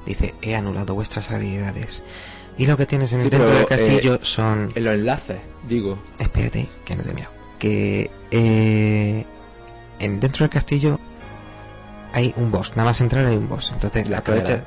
dice, 0.07 0.35
he 0.41 0.57
anulado 0.57 0.95
vuestras 0.95 1.31
habilidades. 1.31 2.03
Y 2.59 2.67
lo 2.67 2.77
que 2.77 2.87
tienes 2.87 3.13
en 3.13 3.21
el 3.21 3.25
Sí, 3.25 3.31
dentro 3.31 3.47
pero, 3.49 3.59
del 3.59 3.67
castillo 3.69 4.15
eh, 4.17 4.21
son... 4.23 4.71
En 4.75 4.85
los 4.85 4.95
enlaces, 4.95 5.39
digo. 5.69 5.99
Espérate, 6.19 6.69
que 6.85 6.97
no 6.97 7.03
te 7.03 7.11
he 7.11 7.15
mirado. 7.15 7.33
Que 7.59 8.11
eh, 8.31 9.25
en, 9.99 10.21
dentro 10.21 10.45
del 10.45 10.51
castillo 10.51 10.99
hay 12.13 12.35
un 12.37 12.51
boss, 12.51 12.73
nada 12.77 12.91
más 12.91 13.01
entrar 13.01 13.25
hay 13.27 13.37
un 13.37 13.49
boss. 13.49 13.71
Entonces 13.73 14.09
La 14.09 14.19
aprovecha, 14.19 14.65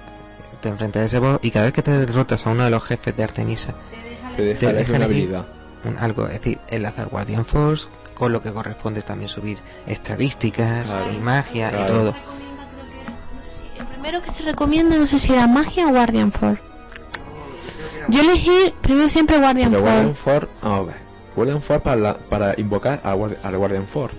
te 0.61 0.69
enfrentas 0.69 1.03
a 1.03 1.05
ese 1.05 1.19
boss 1.19 1.39
y 1.43 1.51
cada 1.51 1.65
vez 1.65 1.73
que 1.73 1.83
te 1.83 1.91
derrotas 1.91 2.45
a 2.47 2.49
uno 2.49 2.63
de 2.63 2.69
los 2.71 2.83
jefes 2.83 3.15
de 3.15 3.23
Artemisa, 3.23 3.75
Te 4.35 4.41
deja 4.41 4.59
Te 4.59 4.73
dejan 4.73 4.95
una 4.95 5.05
elegir. 5.05 5.23
habilidad. 5.35 5.45
un- 5.85 5.97
algo, 5.99 6.25
es 6.27 6.33
decir, 6.39 6.57
enlazar 6.69 7.07
Guardian 7.09 7.45
Force, 7.45 7.87
con 8.15 8.31
lo 8.31 8.41
que 8.41 8.51
corresponde 8.51 9.03
también 9.03 9.29
subir 9.29 9.59
estadísticas 9.85 10.89
Claro, 10.89 11.11
y 11.13 11.17
magia 11.17 11.69
y 11.69 11.85
todo. 11.85 12.15
El 13.79 13.85
primero 13.85 14.21
que 14.23 14.31
se 14.31 14.41
recomienda, 14.43 14.97
no 14.97 15.05
sé 15.05 15.19
si 15.19 15.33
era 15.33 15.45
magia 15.47 15.85
o 15.87 15.89
Guardian 15.91 16.31
Force. 16.31 16.61
Yo 18.09 18.21
elegí 18.21 18.73
primero 18.81 19.09
siempre 19.09 19.37
Guardian 19.39 19.71
Pero 19.71 19.81
Guardian 19.83 20.15
Force. 20.15 20.39
Force, 20.47 20.47
vamos 20.61 20.79
a 20.79 20.83
ver. 20.83 20.95
Guardian 21.35 21.61
Force 21.61 21.81
para, 21.81 21.95
la- 21.97 22.17
para 22.17 22.53
invocar 22.59 23.01
al, 23.03 23.15
guard- 23.17 23.37
al 23.43 23.57
Guardian 23.57 23.87
Force. 23.87 24.15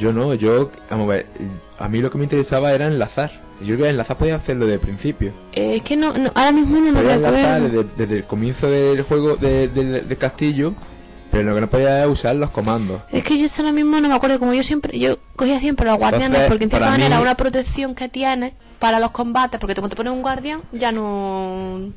Yo 0.00 0.12
no, 0.12 0.34
yo, 0.34 0.70
vamos 0.90 1.04
a 1.06 1.14
ver, 1.14 1.26
a 1.78 1.88
mí 1.88 2.00
lo 2.00 2.10
que 2.10 2.18
me 2.18 2.24
interesaba 2.24 2.72
era 2.72 2.86
enlazar. 2.86 3.30
Yo 3.60 3.74
creo 3.74 3.84
que 3.84 3.90
enlazar 3.90 4.16
podía 4.18 4.34
hacerlo 4.36 4.66
desde 4.66 4.74
el 4.74 4.80
principio. 4.80 5.32
Eh, 5.54 5.76
es 5.76 5.82
que 5.82 5.96
no, 5.96 6.12
no, 6.12 6.30
ahora 6.34 6.52
mismo 6.52 6.76
no 6.78 6.92
me 6.92 7.00
Podía 7.00 7.14
enlazar 7.14 7.44
acuerdo. 7.62 7.82
desde, 7.84 7.88
desde 7.96 8.16
el 8.18 8.24
comienzo 8.24 8.68
del 8.70 9.02
juego 9.02 9.36
de- 9.36 9.68
del 9.68 10.06
del 10.08 10.18
castillo, 10.18 10.74
pero 11.30 11.44
lo 11.44 11.54
que 11.54 11.60
no 11.62 11.70
podía 11.70 11.98
era 11.98 12.08
usar 12.08 12.36
los 12.36 12.50
comandos. 12.50 13.00
Es 13.10 13.24
que 13.24 13.38
yo 13.38 13.46
ahora 13.58 13.72
mismo 13.72 13.98
no 14.00 14.08
me 14.08 14.14
acuerdo, 14.14 14.38
como 14.38 14.52
yo 14.52 14.62
siempre, 14.62 14.98
yo 14.98 15.16
cogía 15.36 15.58
siempre 15.60 15.86
los 15.86 15.96
guardianes 15.96 16.26
Entonces, 16.28 16.48
porque 16.48 16.64
en 16.64 16.70
cierta 16.70 16.90
manera 16.90 17.20
una 17.20 17.34
protección 17.36 17.94
que 17.94 18.08
tienes 18.10 18.52
para 18.78 19.00
los 19.00 19.10
combates, 19.12 19.58
porque 19.58 19.74
cuando 19.74 19.88
te 19.90 19.96
pones 19.96 20.12
un 20.12 20.20
guardián 20.22 20.60
ya 20.72 20.92
no... 20.92 21.92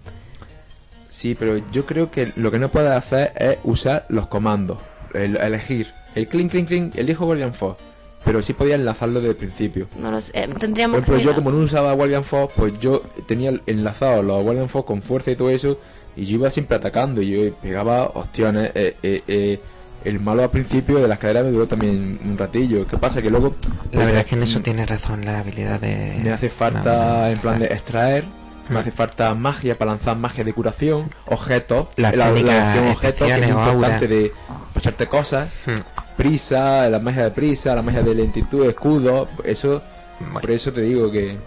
Sí, 1.10 1.36
pero 1.36 1.60
yo 1.72 1.86
creo 1.86 2.12
que 2.12 2.32
lo 2.36 2.52
que 2.52 2.60
no 2.60 2.70
puedes 2.70 2.92
hacer 2.92 3.34
es 3.36 3.58
usar 3.64 4.06
los 4.10 4.28
comandos, 4.28 4.78
el, 5.14 5.36
elegir. 5.38 5.88
El 6.16 6.28
clink, 6.28 6.52
clink, 6.52 6.68
clink, 6.68 6.96
elijo 6.96 7.26
Guardian 7.26 7.54
Force. 7.54 7.84
Pero 8.26 8.42
sí 8.42 8.54
podía 8.54 8.76
enlazarlo 8.76 9.20
desde 9.20 9.32
el 9.32 9.38
principio. 9.38 9.88
No 9.98 10.12
lo 10.12 10.22
sé, 10.22 10.38
eh, 10.38 10.48
Por 10.48 10.60
tendríamos 10.60 10.98
ejemplo, 10.98 11.16
que 11.16 11.24
yo 11.24 11.30
mirar. 11.30 11.44
como 11.44 11.58
no 11.58 11.64
usaba 11.64 11.94
Guardian 11.94 12.24
Force, 12.24 12.54
pues 12.56 12.80
yo 12.80 13.02
tenía 13.28 13.54
enlazados 13.66 14.24
los 14.26 14.44
Guardian 14.44 14.70
Force 14.70 14.86
con 14.88 15.02
fuerza 15.02 15.32
y 15.32 15.36
todo 15.36 15.50
eso, 15.50 15.80
y 16.16 16.26
yo 16.26 16.36
iba 16.36 16.52
siempre 16.52 16.78
atacando, 16.78 17.22
y 17.22 17.30
yo 17.30 17.54
pegaba 17.56 18.04
opciones. 18.04 18.72
Eh, 18.76 18.96
eh, 19.04 19.24
eh, 19.28 19.60
el 20.06 20.20
malo 20.20 20.44
al 20.44 20.50
principio 20.50 21.00
de 21.00 21.08
la 21.08 21.16
escalera 21.16 21.44
me 21.44 21.52
duró 21.52 21.68
también 21.68 22.20
un 22.24 22.38
ratillo. 22.38 22.86
¿Qué 22.86 22.98
pasa? 22.98 23.22
Que 23.22 23.30
luego... 23.30 23.50
La 23.50 23.92
pues, 23.92 24.06
verdad 24.06 24.22
es 24.22 24.26
que 24.26 24.36
en 24.36 24.44
eso 24.44 24.60
mm, 24.60 24.64
tiene 24.64 24.86
razón 24.86 25.26
la 25.26 25.40
habilidad 25.40 25.80
de... 25.80 26.20
Me 26.24 26.32
hace 26.32 26.50
falta, 26.50 27.32
en 27.32 27.40
plan 27.40 27.60
de 27.60 27.66
extraer, 27.66 28.26
me 28.70 28.80
hace 28.80 28.92
falta 28.92 29.34
magia 29.36 29.78
para 29.78 29.92
lanzar 29.92 30.18
magia 30.18 30.44
de 30.44 30.54
curación, 30.54 31.12
objetos, 31.26 31.88
la, 31.98 32.12
la 32.12 32.30
opción 32.32 32.88
objetos, 32.90 33.28
que 33.28 33.34
es 33.40 33.48
importante 33.50 33.86
aura. 33.96 34.00
de 34.08 34.34
echarte 34.76 35.08
cosas, 35.08 35.50
Hmm. 35.66 35.76
prisa, 36.18 36.90
la 36.90 37.00
magia 37.00 37.24
de 37.24 37.32
prisa, 37.32 37.76
la 37.76 37.82
magia 37.82 38.04
de 38.04 38.14
lentitud, 38.16 38.66
escudo, 38.66 39.28
eso, 39.44 39.82
Bueno. 40.20 40.40
por 40.42 40.52
eso 40.52 40.72
te 40.74 40.82
digo 40.82 41.12
que 41.12 41.38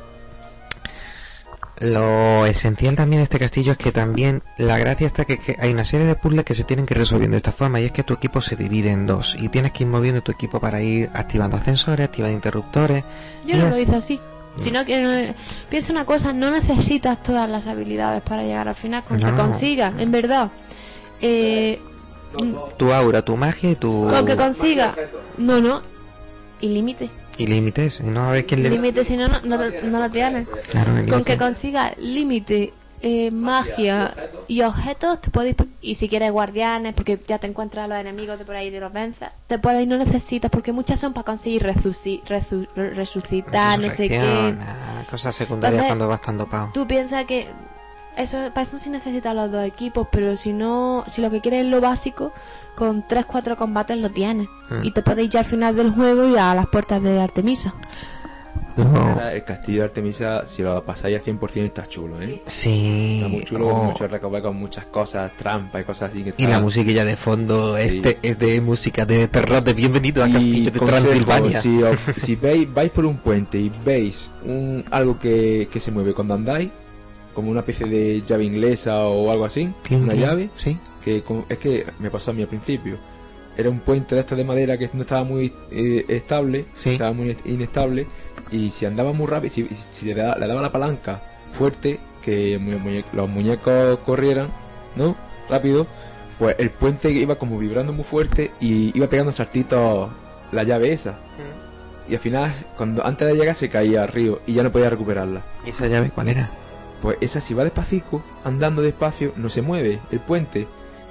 lo 1.80 2.46
esencial 2.46 2.94
también 2.94 3.20
de 3.20 3.24
este 3.24 3.40
castillo 3.40 3.72
es 3.72 3.78
que 3.78 3.90
también 3.90 4.42
la 4.56 4.78
gracia 4.78 5.04
está 5.06 5.24
que, 5.24 5.38
que 5.38 5.56
hay 5.58 5.72
una 5.72 5.84
serie 5.84 6.06
de 6.06 6.14
puzzles 6.14 6.44
que 6.44 6.54
se 6.54 6.62
tienen 6.62 6.86
que 6.86 6.94
ir 6.94 6.98
resolviendo 6.98 7.34
de 7.34 7.38
esta 7.38 7.50
forma 7.50 7.80
y 7.80 7.84
es 7.86 7.92
que 7.92 8.04
tu 8.04 8.14
equipo 8.14 8.40
se 8.40 8.54
divide 8.54 8.92
en 8.92 9.06
dos 9.06 9.34
y 9.38 9.48
tienes 9.48 9.72
que 9.72 9.82
ir 9.82 9.88
moviendo 9.90 10.22
tu 10.22 10.30
equipo 10.30 10.60
para 10.60 10.80
ir 10.80 11.10
activando 11.12 11.56
ascensores, 11.56 12.06
activando 12.06 12.36
interruptores. 12.36 13.02
Yo 13.46 13.56
no 13.56 13.68
lo 13.70 13.78
hice 13.78 13.96
así. 13.96 14.20
Sino 14.56 14.84
que 14.84 15.00
no- 15.02 15.34
piensa 15.70 15.92
una 15.92 16.04
cosa, 16.04 16.32
no 16.32 16.50
necesitas 16.50 17.22
todas 17.22 17.48
las 17.48 17.66
habilidades 17.66 18.22
para 18.22 18.42
llegar 18.42 18.68
al 18.68 18.74
final. 18.74 19.02
Con 19.04 19.18
que 19.18 19.24
No. 19.26 19.36
consiga, 19.36 19.92
en 19.98 20.10
verdad. 20.12 20.50
Eh, 21.20 21.80
Tu 22.78 22.92
aura, 22.92 23.22
tu 23.22 23.36
magia 23.36 23.70
y 23.72 23.74
tu... 23.76 24.08
con 24.08 24.26
que 24.26 24.36
consiga. 24.36 24.94
No, 25.38 25.60
no. 25.60 25.82
Y 26.60 26.68
límite. 26.68 27.10
Y 27.38 27.46
límites, 27.46 28.00
y 28.00 28.04
no 28.10 28.28
a 28.28 28.32
ver 28.32 28.44
quién 28.46 28.62
le... 28.62 28.70
Límite, 28.70 29.04
si 29.04 29.16
no, 29.16 29.26
no, 29.28 29.40
no, 29.42 29.58
te- 29.58 29.82
no 29.82 29.98
la 29.98 30.08
tienes. 30.10 30.46
Claro, 30.70 30.92
Con 31.08 31.24
que 31.24 31.36
consiga 31.38 31.94
límite, 31.98 32.72
eh, 33.02 33.30
magia 33.30 34.14
y 34.48 34.62
objetos, 34.62 35.20
te 35.20 35.30
puedes 35.30 35.54
y 35.80 35.96
si 35.96 36.08
quieres 36.08 36.30
guardianes, 36.32 36.94
porque 36.94 37.20
ya 37.26 37.38
te 37.38 37.46
encuentras 37.48 37.84
a 37.84 37.88
los 37.88 37.98
enemigos 37.98 38.38
de 38.38 38.44
por 38.44 38.54
ahí 38.56 38.68
y 38.68 38.78
los 38.80 38.92
vences, 38.92 39.28
te 39.48 39.58
puedes 39.58 39.82
ir, 39.82 39.88
no 39.88 39.96
necesitas, 39.98 40.50
porque 40.50 40.72
muchas 40.72 41.00
son 41.00 41.12
para 41.12 41.24
conseguir 41.24 41.64
resuci- 41.64 42.22
resu- 42.24 42.68
resucitar, 42.74 43.78
no 43.78 43.90
sé 43.90 44.08
qué. 44.08 44.18
Ah, 44.60 45.04
Cosas 45.10 45.34
secundarias 45.36 45.82
Entonces, 45.82 45.88
cuando 45.90 46.08
vas 46.08 46.22
tan 46.22 46.38
dopado. 46.38 46.70
Tú 46.72 46.86
piensas 46.86 47.24
que 47.24 47.48
eso 48.16 48.38
para 48.54 48.66
eso 48.68 48.78
sí 48.78 48.90
necesitas 48.90 49.34
los 49.34 49.50
dos 49.50 49.64
equipos, 49.66 50.06
pero 50.12 50.36
si 50.36 50.52
no, 50.52 51.04
si 51.08 51.20
lo 51.22 51.30
que 51.30 51.40
quieres 51.40 51.64
es 51.64 51.70
lo 51.70 51.80
básico, 51.80 52.32
con 52.76 53.06
3-4 53.06 53.56
combates 53.56 53.96
lo 53.98 54.10
tienes. 54.10 54.48
Mm. 54.70 54.84
Y 54.84 54.90
te 54.92 55.02
puedes 55.02 55.24
ir 55.24 55.30
ya 55.30 55.40
al 55.40 55.46
final 55.46 55.74
del 55.76 55.90
juego 55.90 56.28
y 56.28 56.36
a 56.36 56.54
las 56.54 56.66
puertas 56.68 57.02
de 57.02 57.20
Artemisa. 57.20 57.74
El 58.76 59.44
castillo 59.44 59.78
de 59.80 59.84
Artemisa, 59.84 60.46
si 60.46 60.62
lo 60.62 60.84
pasáis 60.84 61.16
al 61.18 61.22
100% 61.24 61.64
está 61.64 61.86
chulo, 61.86 62.20
¿eh? 62.20 62.42
Sí. 62.46 63.16
Está 63.16 63.28
muy 63.28 63.44
chulo, 63.44 63.68
oh, 63.68 63.84
mucho 63.84 64.08
con 64.42 64.56
muchas 64.56 64.84
cosas, 64.86 65.32
trampas 65.36 65.82
y 65.82 65.84
cosas 65.84 66.10
así. 66.10 66.24
Que 66.24 66.34
Y 66.36 66.46
la 66.46 66.60
musiquilla 66.60 67.04
de 67.04 67.16
fondo, 67.16 67.76
Sí. 67.76 67.82
este 67.98 68.18
es 68.22 68.38
de 68.38 68.60
música 68.60 69.04
de 69.06 69.28
terror 69.28 69.62
de 69.62 69.72
bienvenido 69.74 70.22
a 70.24 70.28
Y 70.28 70.32
Castillo 70.32 70.70
de 70.70 70.78
consejo, 70.78 71.02
Transilvania. 71.02 71.60
Si, 71.60 71.82
os- 71.82 71.98
si 72.16 72.36
veis, 72.36 72.72
vais 72.72 72.90
por 72.90 73.04
un 73.04 73.16
puente 73.18 73.58
y 73.58 73.70
veis 73.84 74.28
un, 74.44 74.84
algo 74.90 75.18
que, 75.18 75.68
que 75.72 75.80
se 75.80 75.90
mueve 75.90 76.14
cuando 76.14 76.34
andáis, 76.34 76.70
como 77.34 77.50
una 77.50 77.60
especie 77.60 77.86
de 77.86 78.22
llave 78.26 78.44
inglesa 78.44 79.06
o 79.06 79.30
algo 79.30 79.44
así, 79.44 79.70
una 79.90 80.14
llave, 80.14 80.50
Sí. 80.54 80.76
que 81.04 81.22
es 81.48 81.58
que 81.58 81.86
me 81.98 82.10
pasó 82.10 82.30
a 82.30 82.34
mí 82.34 82.42
al 82.42 82.48
principio. 82.48 82.96
Era 83.56 83.68
un 83.68 83.80
puente 83.80 84.14
de 84.14 84.22
estos 84.22 84.38
de 84.38 84.44
madera 84.44 84.78
que 84.78 84.88
no 84.94 85.02
estaba 85.02 85.24
muy 85.24 85.52
eh, 85.70 86.06
estable, 86.08 86.64
Sí. 86.74 86.90
estaba 86.90 87.12
muy 87.12 87.36
inestable, 87.44 88.06
y 88.50 88.70
si 88.70 88.86
andaba 88.86 89.12
muy 89.12 89.26
rápido, 89.26 89.52
si, 89.54 89.68
si 89.92 90.06
le, 90.06 90.14
da- 90.14 90.36
le 90.36 90.46
daba 90.46 90.60
la 90.62 90.72
palanca 90.72 91.20
fuerte, 91.52 92.00
que 92.22 92.58
mu- 92.58 92.78
muñe- 92.78 93.04
los 93.12 93.28
muñecos 93.28 93.98
corrieran, 94.04 94.48
¿no? 94.96 95.16
Rápido, 95.48 95.86
pues 96.38 96.56
el 96.58 96.70
puente 96.70 97.10
iba 97.10 97.36
como 97.36 97.58
vibrando 97.58 97.92
muy 97.92 98.04
fuerte 98.04 98.50
y 98.60 98.96
iba 98.96 99.06
pegando 99.08 99.32
saltitos 99.32 100.10
la 100.50 100.62
llave 100.64 100.92
esa. 100.92 101.18
Y 102.08 102.14
al 102.14 102.20
final, 102.20 102.52
cuando 102.76 103.06
antes 103.06 103.28
de 103.28 103.34
llegar 103.34 103.54
se 103.54 103.68
caía 103.70 104.02
al 104.02 104.08
río 104.08 104.40
y 104.46 104.54
ya 104.54 104.62
no 104.62 104.72
podía 104.72 104.90
recuperarla. 104.90 105.42
¿Y 105.64 105.70
esa 105.70 105.86
llave 105.86 106.10
cuál 106.10 106.28
era? 106.28 106.50
Pues 107.00 107.16
esa 107.20 107.40
si 107.40 107.54
va 107.54 107.64
despacito, 107.64 108.22
andando 108.44 108.82
despacio, 108.82 109.32
no 109.36 109.48
se 109.48 109.62
mueve 109.62 110.00
el 110.10 110.20
puente 110.20 110.66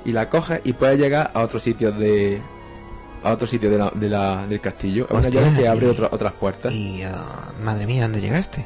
y 0.06 0.12
la 0.14 0.30
coges 0.30 0.62
y 0.64 0.74
puedes 0.74 1.00
llegar 1.00 1.32
a 1.34 1.42
otros 1.42 1.64
sitios 1.64 1.98
de 1.98 2.42
a 3.24 3.32
otro 3.32 3.48
sitio 3.48 3.70
de 3.70 3.78
la, 3.78 3.92
de 3.94 4.10
la- 4.10 4.46
del 4.48 4.60
castillo. 4.60 5.06
Es 5.10 5.18
una 5.18 5.30
llave 5.30 5.54
que 5.62 5.68
abre 5.68 5.86
y- 5.88 5.90
otra- 5.90 6.10
otras 6.12 6.34
puertas. 6.34 6.72
Y 6.74 7.04
ah, 7.04 7.50
madre 7.64 7.86
mía, 7.86 8.04
¿dónde 8.04 8.22
llegaste? 8.22 8.66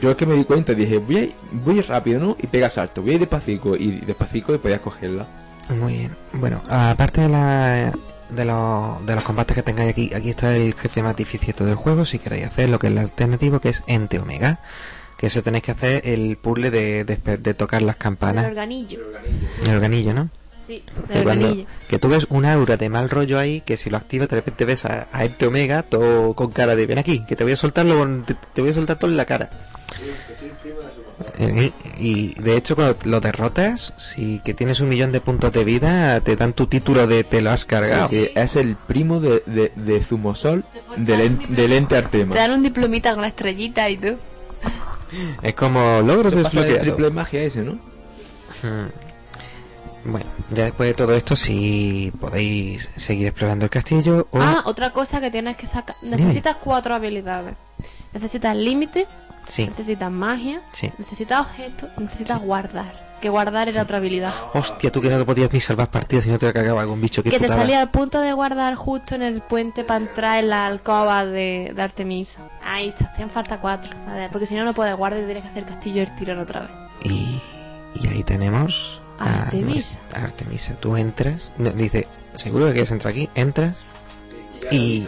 Yo 0.00 0.10
es 0.10 0.16
que 0.16 0.26
me 0.26 0.34
di 0.34 0.44
cuenta 0.44 0.72
y 0.72 0.74
dije, 0.76 0.98
voy 0.98 1.16
a 1.16 1.20
ir, 1.24 1.34
voy 1.52 1.76
a 1.76 1.78
ir 1.78 1.88
rápido, 1.88 2.18
¿no? 2.20 2.36
Y 2.40 2.46
pega 2.46 2.68
salto, 2.70 3.02
voy 3.02 3.10
a 3.10 3.14
ir 3.14 3.20
despacito 3.20 3.76
y 3.76 4.00
despacito 4.00 4.54
y 4.54 4.58
podías 4.58 4.80
cogerla. 4.80 5.26
Muy 5.68 5.92
bien. 5.98 6.16
Bueno, 6.32 6.60
aparte 6.68 7.20
de 7.22 7.28
la 7.28 7.92
de 8.30 8.44
los, 8.46 9.04
de 9.06 9.14
los 9.14 9.24
combates 9.24 9.54
que 9.54 9.62
tengáis 9.62 9.90
aquí, 9.90 10.10
aquí 10.14 10.30
está 10.30 10.56
el 10.56 10.72
jefe 10.74 11.02
más 11.02 11.14
difícil 11.14 11.48
de 11.48 11.52
todo 11.52 11.68
el 11.68 11.74
juego, 11.74 12.06
si 12.06 12.18
queréis 12.18 12.46
hacer 12.46 12.70
lo 12.70 12.78
que 12.78 12.86
es 12.86 12.92
el 12.94 12.98
alternativo, 12.98 13.60
que 13.60 13.68
es 13.68 13.82
Ente 13.86 14.18
Omega, 14.18 14.58
que 15.18 15.26
eso 15.26 15.42
tenéis 15.42 15.62
que 15.64 15.72
hacer 15.72 16.00
el 16.08 16.38
puzzle 16.38 16.70
de, 16.70 17.04
de, 17.04 17.16
de 17.36 17.54
tocar 17.54 17.82
las 17.82 17.96
El 17.96 18.00
campanas, 18.02 18.46
organillo. 18.46 19.00
el 19.66 19.70
organillo, 19.74 20.14
¿no? 20.14 20.30
Sí, 20.76 20.84
Que 21.08 21.22
cuando- 21.22 21.66
tú 22.00 22.08
ves 22.08 22.26
un 22.30 22.44
aura 22.46 22.76
de 22.76 22.88
mal 22.88 23.10
rollo 23.10 23.38
ahí, 23.38 23.60
que 23.60 23.76
si 23.76 23.90
lo 23.90 23.96
activas 23.96 24.28
de 24.28 24.36
repente 24.36 24.64
ves 24.64 24.84
a, 24.84 25.06
a 25.12 25.24
Ente 25.24 25.46
Omega 25.46 25.82
todo 25.82 26.34
con 26.34 26.50
cara 26.52 26.74
de 26.76 26.86
ven 26.86 26.98
aquí, 26.98 27.24
que 27.26 27.36
te 27.36 27.44
voy 27.44 27.52
a 27.52 27.56
soltarlo 27.56 27.98
con- 27.98 28.22
te, 28.24 28.34
te 28.34 28.60
voy 28.62 28.70
a 28.70 28.74
soltar 28.74 28.98
todo 28.98 29.10
en 29.10 29.16
la 29.16 29.24
cara. 29.26 29.50
Eh, 31.38 31.72
Y 31.98 32.40
de 32.40 32.56
hecho 32.56 32.74
cuando 32.74 32.96
lo 33.04 33.20
derrotas, 33.20 33.92
si 33.96 34.40
que 34.44 34.54
tienes 34.54 34.80
un 34.80 34.88
millón 34.88 35.12
de 35.12 35.20
puntos 35.20 35.52
de 35.52 35.64
vida, 35.64 36.20
te 36.20 36.34
dan 36.36 36.52
tu 36.52 36.66
título 36.66 37.06
de 37.06 37.22
te 37.24 37.40
lo 37.42 37.50
has 37.50 37.64
cargado. 37.64 38.08
Sí, 38.08 38.28
es 38.34 38.56
el 38.56 38.76
primo 38.76 39.20
de, 39.20 39.42
de, 39.46 39.72
de 39.76 40.02
Zumosol 40.02 40.64
del, 40.96 41.20
en- 41.20 41.54
del 41.54 41.72
ente 41.74 41.96
Artema. 41.96 42.34
Te 42.34 42.40
dan 42.40 42.52
un 42.52 42.62
diplomita 42.62 43.12
con 43.12 43.22
la 43.22 43.28
estrellita 43.28 43.88
y 43.90 43.96
tú. 43.98 44.16
Es 45.42 45.54
como 45.54 46.00
logro 46.00 46.28
Eso 46.28 46.42
pasa 46.42 46.60
del 46.60 46.68
desbloqueado. 46.68 46.80
triple 46.80 47.04
de 47.04 47.10
magia 47.10 47.42
ese, 47.42 47.60
¿no? 47.62 47.72
Hmm. 48.62 48.88
Bueno, 50.04 50.26
ya 50.50 50.64
después 50.64 50.88
de 50.88 50.94
todo 50.94 51.14
esto, 51.14 51.36
si 51.36 52.12
podéis 52.20 52.90
seguir 52.96 53.28
explorando 53.28 53.66
el 53.66 53.70
castillo 53.70 54.26
o... 54.30 54.40
Ah, 54.40 54.62
otra 54.66 54.90
cosa 54.90 55.20
que 55.20 55.30
tienes 55.30 55.56
que 55.56 55.66
sacar. 55.66 55.96
Necesitas 56.02 56.56
cuatro 56.56 56.94
habilidades. 56.94 57.54
Necesitas 58.12 58.56
límite, 58.56 59.06
sí, 59.48 59.66
necesitas 59.66 60.10
magia, 60.10 60.60
sí. 60.72 60.90
necesitas 60.98 61.40
objetos, 61.40 61.88
necesitas 61.98 62.40
guardar. 62.40 63.12
Que 63.22 63.28
guardar 63.28 63.68
era 63.68 63.82
otra 63.82 63.98
habilidad. 63.98 64.34
Hostia, 64.52 64.90
tú 64.90 65.00
que 65.00 65.08
no 65.08 65.16
te 65.16 65.24
podías 65.24 65.52
ni 65.52 65.60
salvar 65.60 65.88
partidas 65.88 66.24
si 66.24 66.30
no 66.30 66.40
te 66.40 66.52
cargaba 66.52 66.80
algún 66.80 67.00
bicho. 67.00 67.22
Que 67.22 67.30
te 67.30 67.38
putada. 67.38 67.60
salía 67.60 67.80
al 67.80 67.88
punto 67.88 68.20
de 68.20 68.32
guardar 68.32 68.74
justo 68.74 69.14
en 69.14 69.22
el 69.22 69.40
puente 69.42 69.84
para 69.84 70.04
entrar 70.04 70.38
en 70.40 70.50
la 70.50 70.66
alcoba 70.66 71.24
de, 71.24 71.72
de 71.72 71.82
Artemisa. 71.82 72.40
Ahí 72.64 72.90
te 72.90 73.04
hacían 73.04 73.30
falta 73.30 73.60
cuatro. 73.60 73.92
A 74.08 74.14
ver, 74.14 74.30
porque 74.32 74.46
si 74.46 74.56
no, 74.56 74.64
no 74.64 74.74
puedes 74.74 74.96
guardar 74.96 75.22
y 75.22 75.26
tienes 75.26 75.44
que 75.44 75.50
hacer 75.50 75.64
castillo 75.64 76.04
del 76.04 76.12
tirón 76.16 76.40
otra 76.40 76.62
vez. 76.62 76.70
Y, 77.04 77.40
y 78.02 78.08
ahí 78.08 78.24
tenemos 78.24 79.00
a 79.22 79.42
Artemisa. 79.44 79.98
Artemisa. 80.12 80.74
Tú 80.74 80.96
entras, 80.96 81.52
no, 81.58 81.70
dice, 81.70 82.06
seguro 82.34 82.66
que 82.66 82.72
quieres 82.72 82.90
entrar 82.90 83.12
aquí, 83.12 83.28
entras 83.34 83.78
y 84.70 85.06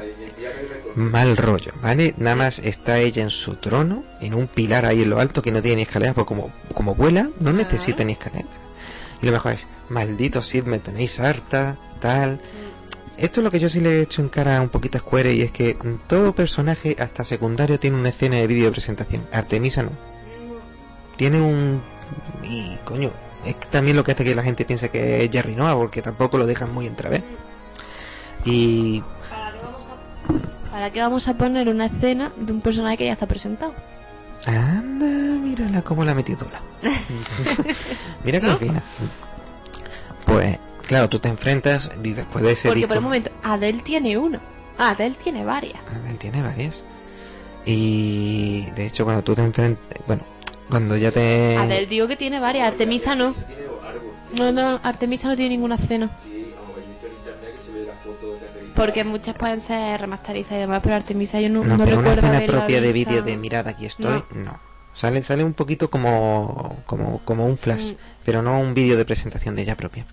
mal 0.94 1.36
rollo, 1.36 1.73
¿vale? 1.83 2.15
Nada 2.18 2.36
más 2.36 2.59
está 2.59 2.99
ella 2.99 3.23
en 3.23 3.31
su 3.31 3.57
trono, 3.57 4.05
en 4.20 4.34
un 4.34 4.47
pilar 4.47 4.86
ahí 4.86 5.02
en 5.02 5.10
lo 5.10 5.20
alto 5.20 5.43
que 5.43 5.52
no 5.52 5.62
tiene 5.62 5.76
ni 5.76 5.83
escaleras, 5.83 6.15
porque 6.15 6.28
como, 6.28 6.52
como 6.73 6.94
vuela, 6.94 7.31
no 7.41 7.52
necesita 7.52 8.05
ni 8.05 8.12
escaleras. 8.12 8.51
Y 9.20 9.26
lo 9.26 9.33
mejor 9.33 9.52
es, 9.52 9.67
maldito 9.89 10.43
Sid, 10.43 10.65
me 10.65 10.78
tenéis 10.78 11.18
harta, 11.20 11.78
tal. 12.01 12.41
Esto 13.17 13.41
es 13.41 13.44
lo 13.44 13.51
que 13.51 13.60
yo 13.60 13.68
sí 13.68 13.81
le 13.81 13.99
he 13.99 14.02
hecho 14.02 14.23
en 14.23 14.28
cara 14.28 14.60
un 14.60 14.68
poquito 14.68 14.99
a 14.99 15.01
Square 15.01 15.33
y 15.34 15.43
es 15.43 15.51
que 15.51 15.76
todo 16.07 16.34
personaje, 16.34 16.97
hasta 16.99 17.25
secundario, 17.25 17.78
tiene 17.78 17.97
una 17.97 18.09
escena 18.09 18.36
de 18.36 18.47
vídeo 18.47 18.67
de 18.67 18.73
presentación. 18.73 19.25
Artemisa 19.33 19.83
no. 19.83 19.91
Tiene 21.17 21.41
un... 21.41 21.83
Y 22.43 22.76
coño, 22.84 23.12
es 23.44 23.55
que 23.56 23.66
también 23.66 23.97
lo 23.97 24.05
que 24.05 24.12
hace 24.12 24.24
que 24.24 24.34
la 24.34 24.42
gente 24.42 24.64
piense 24.64 24.90
que 24.90 25.24
es 25.24 25.31
Jerry 25.31 25.55
Noah, 25.55 25.74
porque 25.76 26.02
tampoco 26.02 26.39
lo 26.39 26.47
dejan 26.47 26.73
muy 26.73 26.86
entrever. 26.86 27.23
Y... 28.44 29.02
¿Para 30.70 30.90
qué 30.90 31.00
vamos 31.00 31.28
a 31.28 31.34
poner 31.34 31.68
una 31.68 31.86
escena 31.86 32.32
de 32.36 32.52
un 32.52 32.60
personaje 32.60 32.97
que 32.97 33.05
ya 33.06 33.12
está 33.12 33.26
presentado? 33.26 33.73
Anda, 34.44 35.06
mírala 35.06 35.82
cómo 35.82 36.05
la 36.05 36.14
metió 36.14 36.36
Tula. 36.36 36.60
Mira 38.24 38.40
qué 38.40 38.56
fina. 38.56 38.82
Pues, 40.26 40.58
claro, 40.86 41.08
tú 41.08 41.18
te 41.18 41.28
enfrentas 41.28 41.90
y 42.02 42.10
después 42.12 42.44
de 42.44 42.52
ese 42.52 42.68
Porque 42.68 42.81
disco- 42.81 42.89
por 42.89 42.98
un 42.98 43.05
momento, 43.05 43.31
Adele 43.42 43.81
tiene 43.82 44.18
uno. 44.18 44.39
Ah, 44.76 44.90
Adele 44.90 45.14
tiene 45.23 45.44
varias. 45.44 45.81
Él 46.10 46.18
tiene 46.18 46.42
varias. 46.42 46.82
Y 47.64 48.66
de 48.74 48.86
hecho 48.86 49.05
cuando 49.05 49.23
tú 49.23 49.34
te 49.34 49.42
enfrentas, 49.42 49.82
bueno, 50.06 50.23
cuando 50.68 50.97
ya 50.97 51.10
te 51.12 51.57
Adele 51.57 51.86
digo 51.86 52.07
que 52.09 52.17
tiene 52.17 52.41
varias, 52.41 52.68
Artemisa 52.68 53.15
no. 53.15 53.34
No, 54.34 54.51
no, 54.52 54.81
Artemisa 54.83 55.28
no 55.28 55.36
tiene 55.36 55.51
ninguna 55.57 55.76
escena. 55.76 56.10
Porque 58.75 59.05
muchas 59.05 59.36
pueden 59.36 59.60
ser 59.60 60.01
remasterizadas 60.01 60.57
y 60.59 60.60
demás, 60.62 60.81
pero 60.83 60.97
Artemisa 60.97 61.41
yo 61.41 61.49
no, 61.49 61.62
no, 61.65 61.76
no 61.76 61.84
pero 61.84 61.99
una 61.99 62.10
recuerdo 62.10 62.20
escena 62.23 62.36
haberla 62.39 62.59
propia 62.59 62.81
de 62.81 62.93
vídeo 62.93 63.23
de 63.23 63.36
mirada 63.36 63.70
aquí 63.70 63.86
estoy, 63.86 64.23
no. 64.34 64.59
Sale 64.94 65.23
sale 65.25 65.43
un 65.44 65.55
poquito 65.55 65.91
como 65.91 66.76
como 66.86 67.20
como 67.25 67.47
un 67.47 67.57
flash, 67.59 67.93
Mm. 67.93 67.97
pero 68.25 68.43
no 68.43 68.60
un 68.60 68.75
vídeo 68.75 68.97
de 68.97 69.05
presentación 69.05 69.55
de 69.57 69.62
ella 69.62 69.76
propia. 69.76 70.07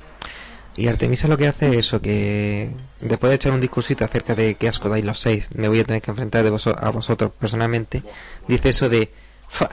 Y 0.76 0.88
Artemisa 0.88 1.28
lo 1.28 1.38
que 1.38 1.48
hace 1.48 1.70
es 1.70 1.76
eso, 1.78 2.02
que 2.02 2.72
después 3.02 3.30
de 3.30 3.36
echar 3.36 3.52
un 3.52 3.60
discursito 3.62 4.06
acerca 4.06 4.36
de 4.36 4.56
qué 4.56 4.68
asco 4.70 4.90
dais 4.90 5.04
los 5.06 5.20
seis, 5.20 5.50
me 5.56 5.68
voy 5.68 5.80
a 5.80 5.84
tener 5.84 6.02
que 6.02 6.10
enfrentar 6.12 6.44
de 6.44 6.50
voso- 6.52 6.76
a 6.78 6.90
vosotros 6.92 7.32
personalmente, 7.40 8.04
dice 8.48 8.70
eso 8.70 8.90
de, 8.90 9.12
"Fa, 9.50 9.70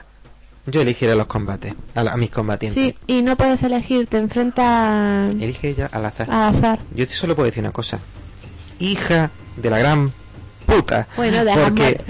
yo 0.71 0.81
elegiré 0.81 1.15
los 1.15 1.27
combates, 1.27 1.73
a, 1.95 2.03
la- 2.03 2.13
a 2.13 2.17
mis 2.17 2.29
combatientes. 2.29 2.83
Sí, 2.83 2.95
y 3.07 3.21
no 3.21 3.35
puedes 3.37 3.61
elegir, 3.63 4.07
te 4.07 4.17
enfrentas 4.17 5.29
Elige 5.29 5.69
ella 5.69 5.89
al 5.91 6.05
azar. 6.05 6.29
al 6.31 6.55
azar. 6.55 6.79
Yo 6.95 7.07
te 7.07 7.13
solo 7.13 7.35
puedo 7.35 7.45
decir 7.47 7.61
una 7.63 7.71
cosa. 7.71 7.99
Hija 8.79 9.31
de 9.57 9.69
la 9.69 9.79
gran 9.79 10.11
puta. 10.65 11.07
Bueno, 11.17 11.43
de 11.43 11.53
Porque 11.53 12.01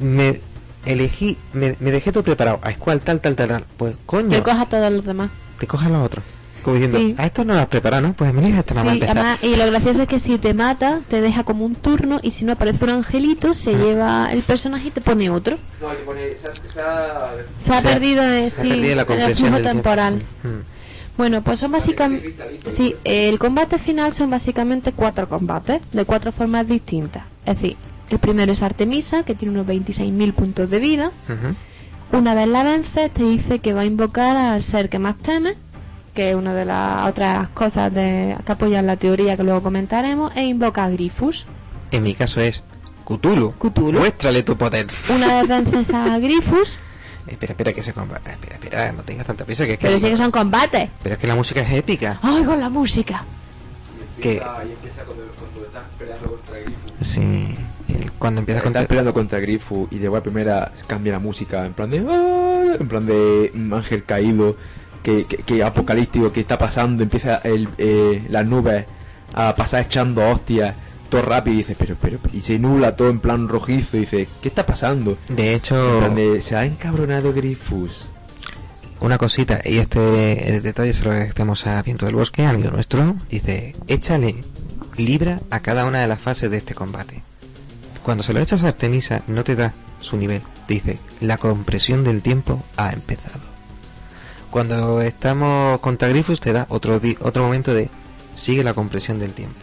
me 0.00 0.40
elegí, 0.84 1.38
me, 1.52 1.76
me 1.80 1.90
dejé 1.90 2.12
todo 2.12 2.22
preparado. 2.24 2.60
A 2.62 2.72
cual 2.74 3.00
tal, 3.00 3.20
tal, 3.20 3.36
tal, 3.36 3.48
tal. 3.48 3.64
Pues 3.76 3.96
coño, 4.06 4.30
Te 4.30 4.42
coja 4.42 4.62
a 4.62 4.68
todos 4.68 4.92
los 4.92 5.04
demás. 5.04 5.30
te 5.58 5.66
cojas 5.66 5.90
los 5.90 6.04
otros. 6.04 6.24
Como 6.68 6.74
diciendo, 6.80 6.98
Sí. 6.98 7.14
a 7.16 7.26
esto 7.26 7.44
no 7.44 7.54
lo 7.54 7.60
has 7.60 7.66
preparado, 7.66 8.02
¿no? 8.08 8.12
Pues 8.14 8.30
esta 8.34 8.74
Sí, 8.82 9.00
además, 9.02 9.38
y 9.42 9.56
lo 9.56 9.64
gracioso 9.66 10.02
es 10.02 10.08
que 10.08 10.20
si 10.20 10.36
te 10.38 10.52
mata, 10.52 11.00
te 11.08 11.20
deja 11.22 11.42
como 11.44 11.64
un 11.64 11.74
turno 11.74 12.20
y 12.22 12.30
si 12.30 12.44
no 12.44 12.52
aparece 12.52 12.84
un 12.84 12.90
angelito, 12.90 13.54
se 13.54 13.74
Ah. 13.74 13.78
lleva 13.78 14.28
el 14.32 14.42
personaje 14.42 14.88
y 14.88 14.90
te 14.90 15.00
pone 15.00 15.30
otro. 15.30 15.56
No, 15.80 15.88
pone. 16.04 16.30
Se 16.32 16.46
ha, 16.48 16.52
se 16.54 16.80
ha- 16.80 17.30
Se 17.58 17.72
ha 17.72 17.80
Se 17.80 17.88
ha- 17.88 17.90
perdido, 17.92 18.22
eh, 18.22 18.50
se 18.50 18.60
ha 18.60 18.64
sí, 18.64 18.68
perdido 18.68 18.94
la 18.96 19.02
el 19.02 19.62
temporal. 19.62 20.16
Mm. 20.42 21.16
Bueno, 21.16 21.42
pues 21.42 21.58
son 21.58 21.72
básicamente... 21.72 22.36
Sí, 22.68 22.94
el 23.04 23.38
combate 23.38 23.78
final 23.78 24.12
son 24.12 24.28
básicamente 24.30 24.92
cuatro 24.92 25.28
combates, 25.28 25.80
de 25.92 26.04
cuatro 26.04 26.32
formas 26.32 26.68
distintas. 26.68 27.24
Es 27.46 27.56
decir, 27.60 27.76
el 28.10 28.18
primero 28.18 28.52
es 28.52 28.62
Artemisa, 28.62 29.24
que 29.24 29.34
tiene 29.34 29.54
unos 29.54 29.66
26.000 29.66 30.32
puntos 30.34 30.68
de 30.70 30.78
vida. 30.78 31.12
Una 32.12 32.34
vez 32.34 32.46
la 32.48 32.62
vences, 32.62 33.10
te 33.12 33.22
dice 33.24 33.58
que 33.58 33.72
va 33.74 33.80
a 33.82 33.84
invocar 33.84 34.36
al 34.36 34.62
ser 34.62 34.88
que 34.88 34.98
más 34.98 35.16
teme, 35.18 35.54
que 36.18 36.30
es 36.30 36.34
una 36.34 36.52
de 36.52 36.64
las 36.64 37.06
otras 37.08 37.48
cosas 37.50 37.94
de, 37.94 38.36
que 38.44 38.50
apoyan 38.52 38.88
la 38.88 38.96
teoría 38.96 39.36
que 39.36 39.44
luego 39.44 39.62
comentaremos, 39.62 40.32
e 40.34 40.42
invoca 40.42 40.82
a 40.84 40.90
Grifus. 40.90 41.46
En 41.92 42.02
mi 42.02 42.14
caso 42.14 42.40
es 42.40 42.64
Cthulhu. 43.06 43.52
Cthulhu. 43.52 44.00
Muéstrale 44.00 44.42
tu 44.42 44.56
poder. 44.56 44.88
Una 45.14 45.28
vez 45.42 45.48
vences 45.48 45.94
a 45.94 46.18
Grifus, 46.18 46.80
Espera, 47.28 47.52
espera, 47.52 47.72
que 47.72 47.84
se 47.84 47.92
combate. 47.92 48.32
Espera, 48.32 48.54
espera, 48.56 48.92
no 48.92 49.04
tengas 49.04 49.26
tanta 49.28 49.44
prisa. 49.44 49.64
Que 49.64 49.74
es 49.74 49.78
que 49.78 49.86
pero 49.86 50.00
sí 50.00 50.08
que 50.08 50.16
son 50.16 50.32
combates. 50.32 50.88
Pero 51.04 51.14
es 51.14 51.20
que 51.20 51.26
la 51.28 51.36
música 51.36 51.60
es 51.60 51.72
épica. 51.72 52.18
¡Ay, 52.22 52.42
con 52.42 52.58
la 52.58 52.68
música! 52.68 53.24
Que- 54.20 54.42
Y 54.66 54.72
empieza 54.72 55.04
cuando, 55.04 55.24
cuando 55.38 55.66
estás 55.66 55.82
peleando 55.96 56.28
contra 56.30 56.58
Grifu. 56.58 57.04
Sí. 57.04 57.56
el- 57.94 58.10
cuando 58.18 58.40
empiezas 58.40 58.64
con... 58.64 58.72
Estás 58.72 58.86
peleando 58.88 59.14
contra 59.14 59.38
Grifu 59.38 59.86
y 59.92 59.98
de 59.98 60.10
la 60.10 60.20
primera 60.20 60.72
cambia 60.88 61.12
la 61.12 61.18
música 61.20 61.64
en 61.64 61.74
plan 61.74 61.90
de. 61.90 61.98
"Ah", 62.10 62.76
En 62.80 62.88
plan 62.88 63.06
de 63.06 63.52
un 63.54 63.72
ángel 63.72 64.02
caído. 64.04 64.56
Que, 65.08 65.24
que, 65.24 65.36
que 65.38 65.64
apocalíptico 65.64 66.32
que 66.32 66.40
está 66.40 66.58
pasando. 66.58 67.02
Empieza 67.02 67.36
el, 67.38 67.66
eh, 67.78 68.26
las 68.28 68.44
nubes 68.44 68.84
a 69.32 69.54
pasar 69.54 69.84
echando 69.86 70.28
hostias. 70.28 70.74
Todo 71.08 71.22
rápido 71.22 71.54
y 71.54 71.58
dice, 71.60 71.74
pero, 71.78 71.96
pero, 71.98 72.18
y 72.34 72.42
se 72.42 72.58
nubla 72.58 72.94
todo 72.94 73.08
en 73.08 73.20
plan 73.20 73.48
rojizo. 73.48 73.96
Y 73.96 74.00
dice, 74.00 74.28
¿qué 74.42 74.48
está 74.48 74.66
pasando? 74.66 75.16
De 75.28 75.54
hecho, 75.54 76.10
de, 76.10 76.42
se 76.42 76.56
ha 76.56 76.66
encabronado 76.66 77.32
Grifus. 77.32 78.04
una 79.00 79.16
cosita, 79.16 79.62
y 79.64 79.78
este 79.78 80.60
detalle 80.60 80.92
se 80.92 81.04
lo 81.04 81.12
agradecemos 81.12 81.66
a 81.66 81.80
Viento 81.82 82.04
del 82.04 82.16
Bosque, 82.16 82.44
amigo 82.44 82.70
nuestro. 82.70 83.16
Dice, 83.30 83.74
échale 83.86 84.44
libra 84.98 85.40
a 85.50 85.60
cada 85.60 85.86
una 85.86 86.00
de 86.02 86.08
las 86.08 86.20
fases 86.20 86.50
de 86.50 86.58
este 86.58 86.74
combate. 86.74 87.22
Cuando 88.02 88.22
se 88.22 88.34
lo 88.34 88.40
echas 88.40 88.62
a 88.62 88.68
Artemisa, 88.68 89.22
no 89.26 89.42
te 89.44 89.56
da 89.56 89.72
su 90.00 90.18
nivel. 90.18 90.42
Dice, 90.68 90.98
la 91.22 91.38
compresión 91.38 92.04
del 92.04 92.20
tiempo 92.20 92.62
ha 92.76 92.90
empezado. 92.92 93.47
Cuando 94.50 95.02
estamos 95.02 95.80
contra 95.80 96.08
Grifus, 96.08 96.40
te 96.40 96.52
da 96.52 96.66
otro, 96.70 97.00
otro 97.20 97.42
momento 97.42 97.74
de 97.74 97.90
sigue 98.34 98.64
la 98.64 98.74
compresión 98.74 99.18
del 99.18 99.34
tiempo. 99.34 99.60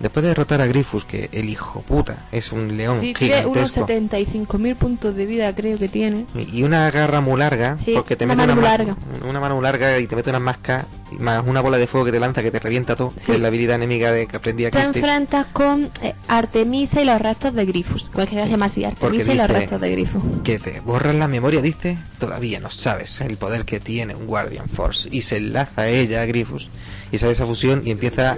Después 0.00 0.22
de 0.22 0.28
derrotar 0.28 0.60
a 0.60 0.66
Grifus, 0.66 1.04
que 1.04 1.28
el 1.32 1.48
hijo 1.50 1.82
puta 1.82 2.26
es 2.30 2.52
un 2.52 2.76
león 2.76 3.00
Sí, 3.00 3.14
tiene 3.18 3.46
unos 3.46 3.72
gigantesco. 3.74 4.56
75.000 4.56 4.76
puntos 4.76 5.14
de 5.16 5.26
vida, 5.26 5.54
creo 5.54 5.76
que 5.78 5.88
tiene. 5.88 6.26
y 6.34 6.62
una 6.62 6.90
garra 6.90 7.20
muy 7.20 7.38
larga 7.38 7.76
Sí, 7.78 7.92
porque 7.94 8.14
te 8.16 8.24
una 8.24 8.34
mete 8.36 8.46
mano 8.48 8.60
una, 8.60 8.68
larga. 8.70 8.96
una 9.28 9.40
mano 9.40 9.54
muy 9.56 9.64
larga 9.64 9.98
y 9.98 10.06
te 10.06 10.14
mete 10.16 10.30
unas 10.30 10.42
mascas 10.42 10.86
y 11.10 11.16
más 11.16 11.42
una 11.46 11.60
bola 11.62 11.78
de 11.78 11.86
fuego 11.86 12.04
que 12.06 12.12
te 12.12 12.20
lanza 12.20 12.42
que 12.42 12.50
te 12.50 12.58
revienta 12.60 12.94
todo 12.94 13.12
Sí. 13.18 13.26
que 13.26 13.32
es 13.32 13.40
la 13.40 13.48
habilidad 13.48 13.76
enemiga 13.76 14.12
de 14.12 14.26
que 14.26 14.36
aprendí 14.36 14.64
Te 14.70 14.78
aquí 14.78 14.86
enfrentas 14.86 15.46
con 15.52 15.90
eh, 16.02 16.14
Artemisa 16.28 17.00
y 17.02 17.04
los 17.04 17.20
restos 17.20 17.54
de 17.54 17.64
Grifus. 17.64 18.04
Cualquiera 18.12 18.44
se 18.44 18.50
llama 18.50 18.66
así, 18.66 18.84
Artemisa 18.84 19.32
y 19.32 19.36
los 19.36 19.48
restos 19.50 19.80
de 19.80 19.90
Grifus. 19.90 20.22
que 20.44 20.58
te 20.58 20.80
borran 20.80 21.18
la 21.18 21.26
memoria 21.28 21.60
dice 21.62 21.98
todavía 22.18 22.60
no 22.60 22.70
sabes 22.70 23.20
el 23.20 23.36
poder 23.36 23.64
que 23.64 23.80
tiene 23.80 24.14
un 24.14 24.26
Guardian 24.26 24.68
Force 24.68 25.08
y 25.10 25.22
se 25.22 25.38
enlaza 25.38 25.82
a 25.82 25.88
ella 25.88 26.22
a 26.22 26.26
Grifus 26.26 26.70
y 27.12 27.18
sale 27.18 27.32
esa 27.32 27.46
fusión 27.46 27.82
y 27.84 27.90
empieza 27.90 28.36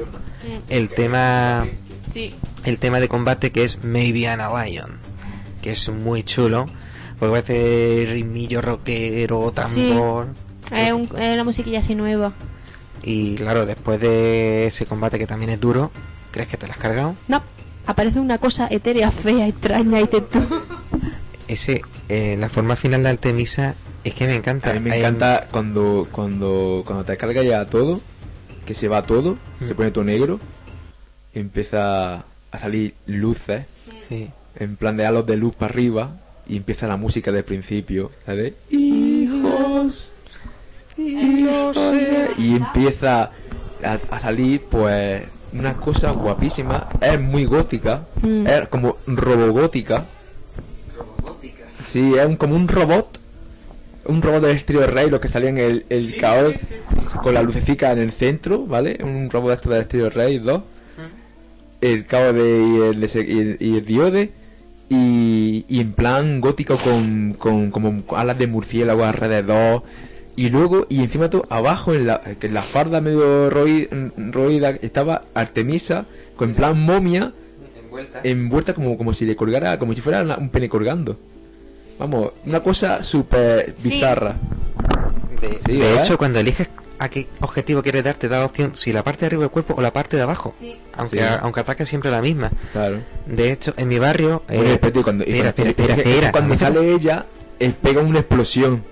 el 0.69 0.89
tema 0.91 1.67
Sí. 2.07 2.35
el 2.65 2.79
tema 2.79 2.99
de 3.01 3.09
combate 3.09 3.53
que 3.53 3.65
es 3.65 3.83
Maybe 3.85 4.21
I'm 4.23 4.41
a 4.41 4.65
Lion 4.65 4.99
que 5.63 5.71
es 5.73 5.89
muy 5.89 6.23
chulo 6.23 6.67
porque 7.19 7.31
parece 7.43 8.07
ritmillo 8.11 8.63
rockero 8.63 9.53
tambor 9.53 10.29
Es, 10.75 10.93
un- 10.93 11.09
es 11.19 11.35
una 11.35 11.45
musiquilla 11.45 11.81
así 11.81 11.95
nueva. 11.95 12.33
Y 13.03 13.35
claro, 13.37 13.67
después 13.67 14.01
de 14.01 14.67
ese 14.67 14.87
combate 14.87 15.19
que 15.19 15.27
también 15.27 15.51
es 15.51 15.59
duro, 15.61 15.91
¿crees 16.31 16.49
que 16.49 16.57
te 16.57 16.67
lo 16.67 16.73
has 16.73 16.79
cargado? 16.79 17.17
No, 17.29 17.43
aparece 17.87 18.21
una 18.21 18.39
cosa 18.39 18.69
etérea, 18.71 19.11
fea, 19.11 19.47
extraña 19.49 19.99
y 20.01 20.03
dices 20.05 20.23
tú. 20.31 20.41
Ese, 21.49 21.83
eh, 22.09 22.37
la 22.39 22.49
forma 22.49 22.77
final 22.77 23.03
de 23.03 23.09
Artemisa 23.09 23.75
es 24.05 24.15
que 24.15 24.27
me 24.27 24.37
encanta. 24.37 24.71
A 24.71 24.75
mí 24.75 24.81
me 24.81 24.93
Hay- 24.93 25.01
encanta 25.01 25.49
cuando, 25.51 26.07
cuando, 26.13 26.83
cuando 26.87 27.05
te 27.05 27.17
carga 27.17 27.43
ya 27.43 27.65
todo, 27.67 28.01
que 28.71 28.75
se 28.77 28.87
va 28.87 29.03
todo, 29.03 29.37
se 29.61 29.75
pone 29.75 29.91
todo 29.91 30.05
negro, 30.05 30.39
empieza 31.35 32.25
a 32.53 32.59
salir 32.59 32.95
luces, 33.05 33.67
Sí. 34.09 34.31
en 34.55 34.77
plan 34.77 34.97
de 34.97 35.05
halos 35.07 35.27
de 35.27 35.37
luz 35.37 35.57
para 35.57 35.73
arriba, 35.73 36.13
y 36.47 36.57
empieza 36.59 36.87
la 36.87 36.97
música 36.97 37.33
del 37.33 37.43
principio, 37.43 38.13
¿sabes? 38.25 38.53
Hijos, 38.71 40.13
hijos, 40.97 41.77
de-". 41.77 42.33
y 42.39 42.55
empieza 42.55 43.33
a, 43.83 43.99
a 44.09 44.21
salir, 44.21 44.63
pues, 44.71 45.25
una 45.53 45.75
cosa 45.75 46.13
guapísima, 46.13 46.87
es 47.01 47.19
muy 47.21 47.47
gótica, 47.47 48.07
Mm. 48.23 48.47
es 48.47 48.69
como 48.69 48.99
robogótica. 49.05 50.07
Sí, 51.81 52.15
es 52.17 52.25
un- 52.25 52.37
como 52.37 52.55
un 52.55 52.69
robot. 52.69 53.20
Un 54.05 54.23
robot 54.23 54.43
del 54.43 54.57
estilo 54.57 54.87
Rey, 54.87 55.11
lo 55.11 55.21
que 55.21 55.29
salía 55.29 55.51
en 55.51 55.59
el, 55.59 55.85
el 55.91 56.17
caos 56.17 56.55
con 57.23 57.35
la 57.35 57.43
lucecica 57.43 57.93
en 57.93 57.99
el 57.99 58.13
centro, 58.13 58.67
¿vale? 58.67 58.99
Un 59.03 59.29
robot 59.31 59.49
de 59.51 59.55
estos 59.55 59.73
del 59.73 59.83
estilo 59.83 60.11
Rey 60.11 60.39
2. 60.39 60.63
El 61.81 62.07
caos 62.07 62.35
de, 62.35 62.41
y, 62.43 62.77
el, 62.81 63.05
y 63.05 63.39
el- 63.39 63.57
y 63.61 63.77
el 63.79 63.85
diode. 63.85 64.31
Y, 64.89 65.65
y 65.69 65.81
en 65.81 65.93
plan 65.93 66.41
gótico 66.41 66.77
con, 66.77 67.35
con 67.35 67.71
como 67.71 68.03
alas 68.17 68.39
de 68.39 68.47
murciélago 68.49 69.05
alrededor. 69.05 69.83
Y 70.37 70.49
luego, 70.49 70.87
y 70.89 71.03
encima 71.03 71.29
todo, 71.31 71.45
abajo 71.51 71.95
en 71.95 72.07
la, 72.07 72.21
en 72.41 72.55
la 72.55 72.63
farda 72.63 73.01
medio 73.01 73.51
roída 73.51 74.71
estaba 74.83 75.25
Artemisa, 75.35 76.07
con 76.37 76.51
en 76.51 76.55
plan 76.57 76.81
momia, 76.81 77.33
envuelta 78.25 78.73
como, 78.75 78.97
como 78.97 79.13
si 79.15 79.27
le 79.27 79.37
colgara, 79.37 79.79
como 79.79 79.93
si 79.93 80.01
fuera 80.01 80.23
una- 80.23 80.39
un 80.39 80.49
pene 80.49 80.69
colgando. 80.69 81.19
Vamos, 82.01 82.33
una 82.47 82.61
cosa 82.61 83.03
súper 83.03 83.75
Sí. 83.77 83.91
bizarra. 83.91 84.35
De, 85.41 85.59
Sí, 85.65 85.73
de 85.73 85.79
¿verdad? 85.79 86.03
hecho, 86.05 86.19
cuando 86.19 86.41
eliges 86.41 86.69
a 86.99 87.09
qué 87.09 87.29
objetivo 87.41 87.83
quieres 87.83 88.05
dar, 88.05 88.15
te 88.17 88.29
da 88.29 88.45
opción 88.45 88.75
si 88.75 88.93
la 88.93 89.05
parte 89.05 89.21
de 89.21 89.27
arriba 89.27 89.43
del 89.43 89.51
cuerpo 89.51 89.75
o 89.77 89.81
la 89.83 89.93
parte 89.93 90.17
de 90.17 90.23
abajo. 90.23 90.55
Aunque, 90.97 91.19
Sí. 91.19 91.25
aunque 91.41 91.61
ataque 91.61 91.85
siempre 91.87 92.11
la 92.11 92.21
misma. 92.23 92.51
Claro. 92.73 93.01
De 93.27 93.53
hecho, 93.53 93.75
en 93.77 93.89
mi 93.89 93.99
barrio. 93.99 94.43
eh, 94.49 94.57
Bueno, 94.57 94.73
espérate, 94.73 95.03
cuando, 95.03 95.25
espera, 95.25 95.49
espera, 95.51 95.75
cuando- 95.75 96.01
espera, 96.11 96.27
espera, 96.29 96.57
sale 96.57 96.93
ella, 96.95 97.27
eh, 97.59 97.73
pega 97.81 98.01
una 98.03 98.19
explosión. 98.21 98.83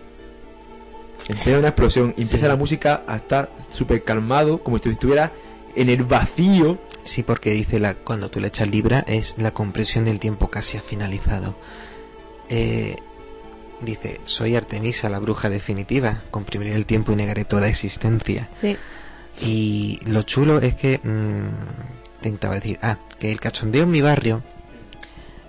Empieza 1.29 1.59
una 1.59 1.69
explosión 1.69 2.09
y 2.17 2.23
empieza 2.23 2.47
Sí. 2.47 2.49
la 2.49 2.57
música 2.57 3.03
a 3.07 3.17
estar 3.17 3.51
súper 3.71 4.05
calmado, 4.05 4.59
como 4.63 4.79
si 4.79 4.89
estuviera 4.91 5.33
en 5.77 5.89
el 5.91 6.05
vacío. 6.05 6.79
Sí, 7.05 7.23
porque 7.23 7.51
dice 7.53 7.79
la, 7.81 7.95
cuando 7.95 8.31
tú 8.31 8.41
le 8.41 8.49
echas 8.49 8.69
libra 8.69 9.05
es 9.07 9.35
la 9.39 9.51
compresión 9.53 10.05
del 10.05 10.19
tiempo 10.21 10.49
casi 10.49 10.77
ha 10.77 10.83
finalizado. 10.83 11.55
Eh, 12.49 12.97
dice, 13.81 14.21
soy 14.25 14.57
Artemisa, 14.57 15.09
la 15.09 15.19
bruja 15.19 15.51
definitiva, 15.51 16.23
comprimiré 16.31 16.75
el 16.75 16.87
tiempo 16.87 17.13
y 17.13 17.17
negaré 17.17 17.45
toda 17.45 17.69
existencia. 17.69 18.49
Sí. 18.53 18.77
Y 19.41 20.01
lo 20.05 20.23
chulo 20.23 20.61
es 20.61 20.75
que, 20.75 20.99
mm, 20.99 22.17
intentaba 22.17 22.55
decir, 22.55 22.79
ah, 22.83 22.99
que 23.19 23.31
el 23.31 23.41
cachondeo 23.41 23.85
en 23.85 23.91
mi 23.91 24.01
barrio 24.01 24.43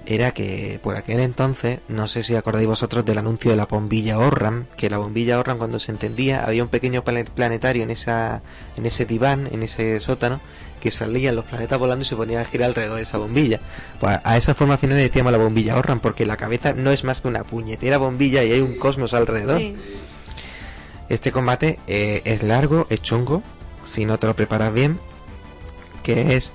era 0.05 0.31
que 0.31 0.79
por 0.81 0.95
aquel 0.95 1.19
entonces, 1.19 1.79
no 1.87 2.07
sé 2.07 2.23
si 2.23 2.35
acordáis 2.35 2.65
vosotros 2.67 3.05
del 3.05 3.17
anuncio 3.19 3.51
de 3.51 3.57
la 3.57 3.65
bombilla 3.65 4.17
Orram, 4.17 4.65
que 4.75 4.89
la 4.89 4.97
bombilla 4.97 5.39
Orram 5.39 5.57
cuando 5.57 5.77
se 5.77 5.91
entendía 5.91 6.45
había 6.45 6.63
un 6.63 6.69
pequeño 6.69 7.03
plane- 7.03 7.25
planetario 7.25 7.83
en 7.83 7.91
esa 7.91 8.41
en 8.75 8.85
ese 8.85 9.05
diván, 9.05 9.47
en 9.51 9.61
ese 9.61 9.99
sótano, 9.99 10.39
que 10.79 10.89
salían 10.89 11.35
los 11.35 11.45
planetas 11.45 11.77
volando 11.77 12.03
y 12.03 12.07
se 12.07 12.15
ponían 12.15 12.41
a 12.41 12.45
girar 12.45 12.69
alrededor 12.69 12.95
de 12.97 13.03
esa 13.03 13.17
bombilla. 13.17 13.59
Pues 13.99 14.17
a 14.23 14.37
esa 14.37 14.55
forma 14.55 14.77
final 14.77 14.97
le 14.97 15.03
decíamos 15.03 15.31
la 15.31 15.37
bombilla 15.37 15.77
Orram, 15.77 15.99
porque 15.99 16.25
la 16.25 16.37
cabeza 16.37 16.73
no 16.73 16.91
es 16.91 17.03
más 17.03 17.21
que 17.21 17.27
una 17.27 17.43
puñetera 17.43 17.97
bombilla 17.97 18.43
y 18.43 18.51
hay 18.53 18.61
un 18.61 18.77
cosmos 18.77 19.13
alrededor. 19.13 19.59
Sí. 19.59 19.75
Este 21.09 21.31
combate 21.31 21.79
eh, 21.87 22.21
es 22.25 22.43
largo, 22.43 22.87
es 22.89 23.01
chungo, 23.01 23.43
si 23.85 24.05
no 24.05 24.17
te 24.19 24.27
lo 24.27 24.35
preparas 24.35 24.73
bien, 24.73 24.99
que 26.03 26.35
es 26.35 26.53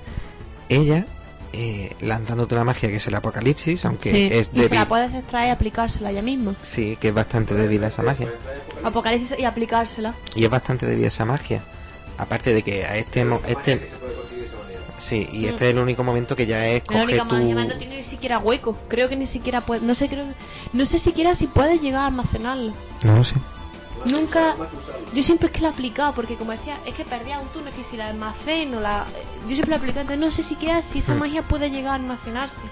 ella 0.69 1.05
eh, 1.57 1.95
lanzándote 2.01 2.53
una 2.55 2.63
magia 2.63 2.89
que 2.89 2.97
es 2.97 3.07
el 3.07 3.15
apocalipsis, 3.15 3.85
aunque 3.85 4.11
Sí. 4.11 4.29
es 4.31 4.51
y 4.53 4.57
se 4.57 4.61
la 4.63 4.67
débil. 4.69 4.87
puedes 4.87 5.13
extraer 5.13 5.47
y 5.47 5.51
aplicársela 5.51 6.11
ella 6.11 6.21
misma. 6.21 6.53
Sí, 6.63 6.97
que 6.99 7.07
es 7.09 7.13
bastante 7.13 7.53
débil 7.53 7.83
esa 7.83 8.03
magia. 8.03 8.31
Apocalipsis 8.83 9.35
y 9.39 9.45
aplicársela. 9.45 10.13
Y 10.35 10.43
es 10.43 10.49
bastante 10.49 10.85
débil 10.85 11.05
esa 11.05 11.25
magia. 11.25 11.63
Aparte 12.17 12.53
de 12.53 12.61
que 12.63 12.85
a 12.85 12.95
este... 12.97 13.25
mo- 13.25 13.41
este 13.47 13.87
sí, 14.97 15.27
y 15.31 15.45
este 15.47 15.65
es 15.65 15.71
el 15.73 15.79
único 15.79 16.03
momento 16.03 16.35
que 16.35 16.45
ya 16.45 16.67
es 16.67 16.81
La 16.81 16.85
coge 16.87 17.03
única 17.03 17.27
tu... 17.27 17.35
magia, 17.35 17.55
no 17.65 17.77
tiene 17.77 17.97
ni 17.97 18.03
siquiera 18.03 18.39
hueco. 18.39 18.77
Creo 18.87 19.09
que 19.09 19.15
ni 19.15 19.27
siquiera 19.27 19.61
puede. 19.61 19.81
No 19.85 19.95
sé, 19.95 20.07
creo. 20.07 20.25
No 20.73 20.85
sé 20.85 20.99
siquiera 20.99 21.35
si 21.35 21.47
puedes 21.47 21.81
llegar 21.81 22.03
a 22.03 22.05
almacenarlo. 22.07 22.73
No 23.03 23.15
lo 23.17 23.23
sé. 23.23 23.35
Nunca. 24.05 24.55
Yo 25.13 25.23
siempre 25.23 25.47
es 25.47 25.53
que 25.53 25.61
la 25.61 25.69
he 25.69 25.71
aplicado, 25.71 26.13
porque 26.13 26.35
como 26.35 26.51
decía, 26.51 26.77
es 26.85 26.93
que 26.93 27.03
perdía 27.05 27.39
un 27.39 27.47
turno, 27.49 27.69
es 27.69 27.75
decir, 27.75 27.91
si 27.91 27.97
la 27.97 28.07
almaceno, 28.07 28.79
la. 28.79 29.05
Yo 29.47 29.55
siempre 29.55 29.69
la 29.71 29.75
he 29.75 29.79
aplicado, 29.79 30.01
entonces 30.01 30.19
no 30.25 30.31
sé 30.31 30.43
siquiera 30.43 30.81
si 30.81 30.99
esa 30.99 31.15
Mm. 31.15 31.19
magia 31.19 31.41
puede 31.43 31.69
llegar 31.69 31.93
a 31.93 31.95
almacenarse. 31.95 32.63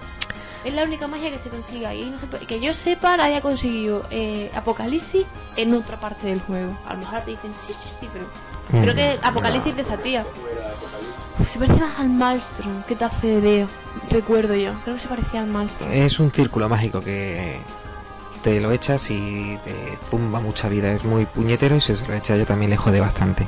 Es 0.66 0.74
la 0.74 0.84
única 0.84 1.08
magia 1.08 1.30
que 1.30 1.40
se 1.40 1.50
consigue 1.50 1.86
ahí. 1.86 2.10
no 2.10 2.18
se 2.20 2.26
puede- 2.28 2.46
Que 2.46 2.60
yo 2.62 2.74
sepa, 2.74 3.18
nadie 3.18 3.36
ha 3.38 3.42
conseguido 3.42 4.06
eh, 4.12 4.50
Apocalipsis 4.56 5.26
en 5.58 5.74
otra 5.74 5.98
parte 6.00 6.28
del 6.28 6.40
juego. 6.40 6.74
A 6.88 6.94
lo 6.94 7.00
mejor 7.00 7.22
te 7.22 7.32
dicen, 7.32 7.54
sí, 7.54 7.74
sí, 7.74 7.90
sí, 8.00 8.08
pero. 8.14 8.26
Creo 8.70 8.94
Mm. 8.94 8.96
que 8.96 9.20
Apocalipsis 9.28 9.76
de 9.76 9.82
esa 9.82 9.98
tía. 9.98 10.26
Uf, 11.40 11.50
se 11.50 11.60
parece 11.60 11.80
más 11.82 12.00
al 12.00 12.10
Maelstrom 12.10 12.84
que 12.84 12.96
te 12.96 13.04
hace 13.06 13.42
de. 13.42 13.68
Recuerdo 14.10 14.56
yo. 14.56 14.72
Creo 14.84 14.96
que 14.96 15.02
se 15.02 15.08
parecía 15.10 15.42
al 15.42 15.48
Maelstrom. 15.48 15.92
Es 15.92 16.20
un 16.20 16.32
círculo 16.32 16.70
mágico 16.70 17.02
que 17.02 17.60
te 18.44 18.60
lo 18.60 18.72
echas 18.72 19.10
y 19.10 19.58
te 19.64 19.98
zumba 20.10 20.40
mucha 20.40 20.70
vida. 20.70 20.92
Es 20.92 21.04
muy 21.04 21.26
puñetero 21.26 21.76
y 21.78 21.82
si 21.82 21.96
se 21.96 22.06
lo 22.06 22.14
echa 22.14 22.38
yo 22.38 22.46
también 22.46 22.70
le 22.70 22.78
jode 22.78 23.00
bastante. 23.00 23.48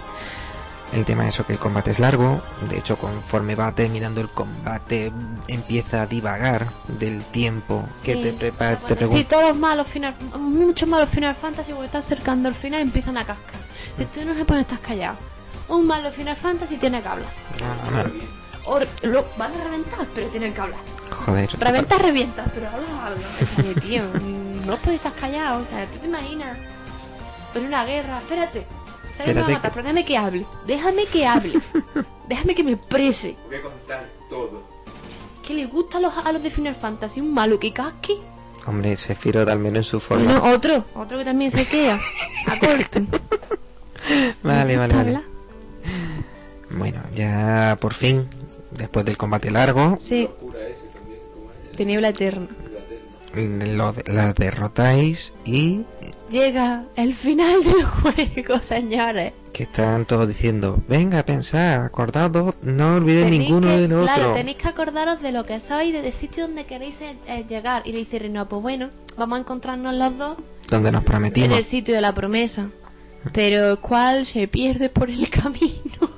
El 0.93 1.03
tema 1.03 1.27
es 1.27 1.35
eso 1.35 1.45
que 1.45 1.53
el 1.53 1.59
combate 1.59 1.91
es 1.91 1.99
largo. 1.99 2.41
De 2.69 2.77
hecho, 2.77 2.95
conforme 2.97 3.55
va 3.55 3.71
terminando 3.73 4.21
el 4.21 4.29
combate, 4.29 5.11
empieza 5.47 6.03
a 6.03 6.07
divagar 6.07 6.67
del 6.99 7.21
tiempo 7.25 7.85
que 8.05 8.15
te 8.15 8.31
prepara. 8.33 8.79
bueno, 8.79 8.95
te 8.95 9.07
sí, 9.07 9.23
todos 9.25 9.49
los 9.49 9.57
malos 9.57 9.87
final, 9.87 10.15
muchos 10.39 10.87
malos 10.87 11.09
Final 11.09 11.35
Fantasy 11.35 11.71
cuando 11.71 11.85
está 11.85 11.97
acercando 11.99 12.47
al 12.47 12.55
final 12.55 12.79
empiezan 12.81 13.17
a 13.17 13.25
cascar. 13.25 13.59
Si 13.97 14.05
tú 14.05 14.25
no 14.25 14.35
se 14.35 14.45
pone 14.45 14.61
estás 14.61 14.79
callado. 14.79 15.17
Un 15.67 15.85
malo 15.87 16.11
Final 16.11 16.37
Fantasy 16.37 16.77
tiene 16.77 17.01
que 17.01 17.07
hablar. 17.09 17.29
No, 17.59 18.03
no, 18.03 18.11
O 18.65 18.79
lo 19.01 19.25
van 19.37 19.51
a 19.59 19.63
reventar, 19.63 20.07
pero 20.13 20.27
tienen 20.27 20.53
que 20.53 20.61
hablar. 20.61 20.79
joder. 21.11 21.49
Reventas, 21.59 22.01
revientas, 22.01 22.49
pero 22.53 22.67
hablas, 22.69 22.89
hablas. 23.03 23.29
O 23.57 23.61
sea, 23.61 23.81
tío, 23.81 24.03
mm, 24.03 24.44
no 24.65 24.77
puedes 24.77 24.99
estar 25.05 25.13
callado. 25.13 25.61
O 25.61 25.65
sea, 25.65 25.85
tú 25.87 25.99
te 25.99 26.07
imaginas. 26.07 26.57
En 27.55 27.65
una 27.65 27.85
guerra, 27.85 28.17
espérate. 28.19 28.65
¿Sabes? 29.17 29.33
Me 29.33 29.41
va 29.41 29.47
a 29.47 29.51
Espérate 29.51 29.53
matar, 29.53 29.61
que- 29.71 29.75
pero 29.75 29.83
déjame 29.83 30.05
que 30.05 30.17
hable. 30.17 30.45
Déjame 30.67 31.05
que 31.05 31.27
hable. 31.27 31.61
déjame 32.27 32.55
que 32.55 32.63
me 32.63 32.71
exprese. 32.73 33.35
Voy 33.47 33.55
a 33.57 33.61
contar 33.61 34.09
todo. 34.29 34.63
¿Qué 35.45 35.53
le 35.53 35.65
gusta 35.67 35.99
a 35.99 36.01
los, 36.01 36.13
a 36.17 36.31
los 36.31 36.41
de 36.43 36.49
Final 36.51 36.75
Fantasy? 36.75 37.21
Un 37.21 37.33
malo 37.33 37.59
que 37.59 37.71
casque. 37.71 38.17
Hombre, 38.67 38.97
Sephiroth 38.97 39.47
al 39.47 39.59
menos 39.59 39.77
en 39.77 39.83
su 39.83 39.99
forma. 39.99 40.39
Bueno, 40.39 40.55
otro, 40.55 40.83
otro 40.95 41.19
que 41.19 41.23
también 41.25 41.51
se 41.51 41.65
queda. 41.65 41.97
A 42.47 42.59
corto. 42.59 42.99
vale, 44.43 44.75
vale, 44.75 44.93
vale. 44.95 45.21
Bueno, 46.71 47.01
ya 47.13 47.77
por 47.79 47.93
fin, 47.93 48.27
después 48.71 49.05
del 49.05 49.17
combate 49.17 49.51
largo, 49.51 49.97
Sí. 49.99 50.27
Teniebla 51.77 52.09
eterna. 52.09 52.47
Lo, 53.35 53.93
la 54.07 54.33
derrotáis 54.33 55.33
y 55.45 55.83
Llega 56.29 56.85
el 56.95 57.13
final 57.13 57.63
del 57.63 57.83
juego, 57.85 58.59
señores. 58.61 59.33
que 59.53 59.63
están 59.63 60.05
todos 60.05 60.27
diciendo, 60.27 60.81
venga, 60.87 61.23
pensad, 61.23 61.85
acordados, 61.85 62.55
no 62.63 62.95
olvidéis 62.95 63.25
Tenéis 63.25 63.41
ninguno 63.41 63.67
que- 63.67 63.77
del 63.77 63.93
otro. 63.93 64.05
Claro, 64.13 64.33
tenéis 64.33 64.57
que 64.57 64.67
acordaros 64.67 65.21
de 65.21 65.31
lo 65.31 65.45
que 65.45 65.59
sois, 65.59 65.93
de- 65.93 66.01
del 66.01 66.11
sitio 66.11 66.47
donde 66.47 66.65
queréis 66.65 66.99
eh, 67.01 67.15
eh, 67.27 67.45
llegar. 67.47 67.83
Y 67.85 67.91
le 67.91 67.99
dice 67.99 68.17
Reno, 68.19 68.49
pues 68.49 68.61
bueno, 68.61 68.89
vamos 69.17 69.37
a 69.37 69.41
encontrarnos 69.41 69.93
los 69.93 70.17
dos 70.17 70.37
Donde 70.67 70.91
nos 70.91 71.01
en 71.01 71.05
prometimos. 71.05 71.57
el 71.57 71.63
sitio 71.63 71.93
de 71.95 72.01
la 72.01 72.13
promesa. 72.13 72.69
Pero 73.31 73.79
cuál 73.79 74.25
se 74.25 74.47
pierde 74.47 74.89
por 74.89 75.09
el 75.11 75.29
camino 75.29 76.09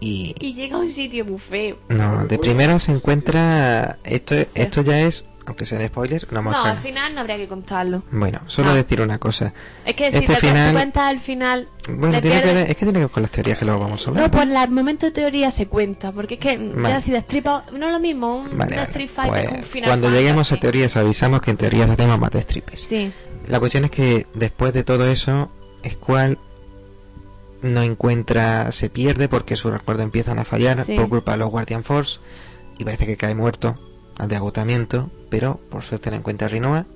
Y 0.00 0.34
y 0.40 0.54
llega 0.54 0.76
a 0.76 0.80
un 0.80 0.90
sitio 0.90 1.24
muy 1.26 1.38
feo. 1.38 1.76
no, 1.90 2.26
de 2.26 2.38
primera 2.38 2.78
se 2.78 2.92
encuentra, 2.92 3.98
esto, 4.04 4.34
esto 4.54 4.82
ya 4.82 5.00
es, 5.00 5.24
aunque 5.46 5.64
sea 5.66 5.80
en 5.80 5.88
spoiler, 5.88 6.26
no 6.32 6.42
No, 6.42 6.64
al 6.64 6.78
final 6.78 7.14
no 7.14 7.20
habría 7.20 7.36
que 7.36 7.46
contarlo. 7.48 8.02
Bueno, 8.10 8.40
solo 8.46 8.70
No. 8.70 8.74
decir 8.74 9.00
una 9.00 9.18
cosa. 9.18 9.52
Es 9.84 9.94
que 9.94 10.10
si 10.12 10.18
Este 10.18 10.34
te 10.34 10.40
final- 10.40 10.72
cuentas 10.72 11.04
al 11.04 11.20
final. 11.20 11.68
Bueno, 11.88 12.20
tiene 12.20 12.40
que 12.40 12.42
pierdes- 12.48 12.54
ver, 12.54 12.70
es 12.70 12.76
que 12.76 12.84
tiene 12.84 12.92
que 12.94 12.98
ver 13.04 13.10
con 13.10 13.22
las 13.22 13.30
teorías 13.32 13.58
que 13.58 13.64
luego 13.64 13.80
vamos 13.80 14.04
a 14.06 14.10
hablar. 14.10 14.24
No, 14.24 14.30
pues 14.30 14.48
la- 14.48 14.64
el 14.64 14.70
momento 14.70 15.06
de 15.06 15.12
teoría 15.12 15.50
se 15.50 15.66
cuenta, 15.68 16.12
porque 16.12 16.34
es 16.34 16.40
que 16.40 16.56
Vale. 16.58 16.88
ya 16.88 17.00
si 17.00 17.12
destripa, 17.12 17.64
no 17.72 17.86
es 17.86 17.92
lo 17.92 18.00
mismo 18.00 18.36
un 18.38 18.58
Vale. 18.58 18.76
Street 18.82 19.08
Fighter 19.08 19.30
Pues, 19.32 19.48
que 19.48 19.54
un 19.58 19.62
Final 19.64 19.88
cuando 19.90 20.06
Fantasy. 20.08 20.22
lleguemos 20.24 20.52
a 20.52 20.56
teorías 20.56 20.96
avisamos 20.96 21.40
que 21.40 21.50
en 21.52 21.56
teorías 21.56 21.90
hacemos 21.90 22.18
más 22.18 22.30
de 22.30 22.42
stripes. 22.42 22.80
Sí, 22.80 23.12
La 23.48 23.60
cuestión 23.60 23.84
es 23.84 23.90
que 23.92 24.26
después 24.34 24.72
de 24.72 24.82
todo 24.82 25.06
eso, 25.06 25.50
Squall 25.88 26.38
no 27.62 27.82
encuentra, 27.82 28.70
se 28.72 28.90
pierde 28.90 29.28
porque 29.28 29.56
sus 29.56 29.72
recuerdos 29.72 30.04
empiezan 30.04 30.38
a 30.38 30.44
fallar 30.44 30.84
Sí. 30.84 30.94
por 30.96 31.08
culpa 31.08 31.32
de 31.32 31.38
los 31.38 31.50
Guardian 31.50 31.84
Force 31.84 32.18
y 32.78 32.84
parece 32.84 33.06
que 33.06 33.16
cae 33.16 33.34
muerto 33.34 33.76
de 34.26 34.36
agotamiento, 34.36 35.10
pero 35.30 35.60
por 35.70 35.82
suerte 35.82 36.10
la 36.10 36.16
encuentra 36.16 36.48
Rinoa 36.48 36.86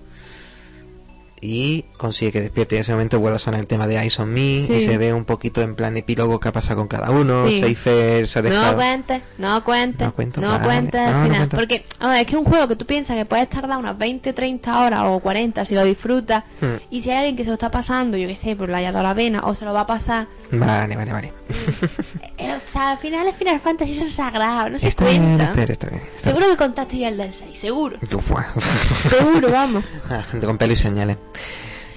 y 1.43 1.87
consigue 1.97 2.33
que 2.33 2.41
despierte 2.43 2.75
y 2.75 2.79
en 2.79 2.81
ese 2.83 2.93
momento 2.93 3.19
vuelve 3.19 3.37
a 3.37 3.39
sonar 3.39 3.61
el 3.61 3.67
tema 3.67 3.87
de 3.87 3.97
Eyes 3.97 4.19
on 4.21 4.29
Me 4.29 4.61
Sí. 4.63 4.75
y 4.75 4.81
se 4.83 4.99
ve 4.99 5.15
un 5.15 5.25
poquito 5.25 5.63
en 5.63 5.75
plan 5.75 5.97
epílogo 5.97 6.39
que 6.39 6.49
ha 6.49 6.53
pasado 6.53 6.81
con 6.81 6.87
cada 6.89 7.11
uno, 7.11 7.49
Sí. 7.49 7.61
Seifer 7.61 8.29
se 8.29 8.39
ha 8.41 8.43
dejado... 8.43 8.73
no 8.73 8.77
cuentes, 8.77 9.23
no 9.39 9.65
cuentes, 9.65 10.07
No 10.07 10.13
no, 10.13 10.15
cuento, 10.15 10.43
vale. 10.45 10.63
cuentes 10.67 11.01
al 11.01 11.13
No, 11.15 11.19
no 11.29 11.33
final. 11.33 11.49
porque 11.49 11.85
ver, 11.99 12.21
es 12.21 12.27
que 12.27 12.37
un 12.37 12.45
juego 12.45 12.69
que 12.69 12.77
tú 12.77 12.85
piensas 12.85 13.17
que 13.17 13.25
puedes 13.25 13.49
tardar 13.49 13.79
unas 13.79 13.97
20, 13.97 14.35
30 14.35 14.81
horas 14.81 15.01
o 15.05 15.19
40 15.21 15.65
si 15.65 15.75
lo 15.75 15.83
disfrutas, 15.85 16.45
Hmm. 16.61 16.77
y 16.91 17.01
si 17.01 17.11
hay 17.11 17.17
alguien 17.17 17.37
que 17.37 17.45
se 17.45 17.49
lo 17.49 17.55
está 17.55 17.71
pasando, 17.71 18.19
yo 18.19 18.29
que 18.29 18.37
sé, 18.37 18.55
por 18.55 18.69
le 18.69 18.75
haya 18.77 18.93
dado 18.93 19.03
la 19.05 19.15
vena 19.15 19.41
o 19.45 19.55
se 19.55 19.65
lo 19.65 19.73
va 19.73 19.81
a 19.83 19.87
pasar, 19.87 20.27
Vale, 20.53 20.95
vale, 20.95 21.11
vale. 21.13 21.33
eh, 22.41 22.55
o 22.57 22.61
sea, 22.71 22.93
al 22.93 22.99
final 22.99 23.27
es 23.29 23.37
Final 23.37 23.61
Fantasy 23.61 23.95
son 23.95 24.11
sagrados, 24.11 24.71
no 24.73 24.79
se 24.79 24.89
está 24.89 25.05
cuenta. 25.05 25.45
está 25.45 25.57
bien, 25.57 25.71
está 25.71 25.89
bien. 25.91 26.03
está 26.15 26.29
Seguro 26.31 26.49
que 26.49 26.57
contaste 26.57 26.99
ya 26.99 27.09
el 27.09 27.17
del 27.17 27.35
6, 27.35 27.59
seguro. 27.59 27.99
Seguro, 29.09 29.51
vamos. 29.51 29.85
Ah, 30.09 30.25
Con 30.41 30.59
pelo 30.59 30.73
y 30.73 30.77
señales. 30.77 31.17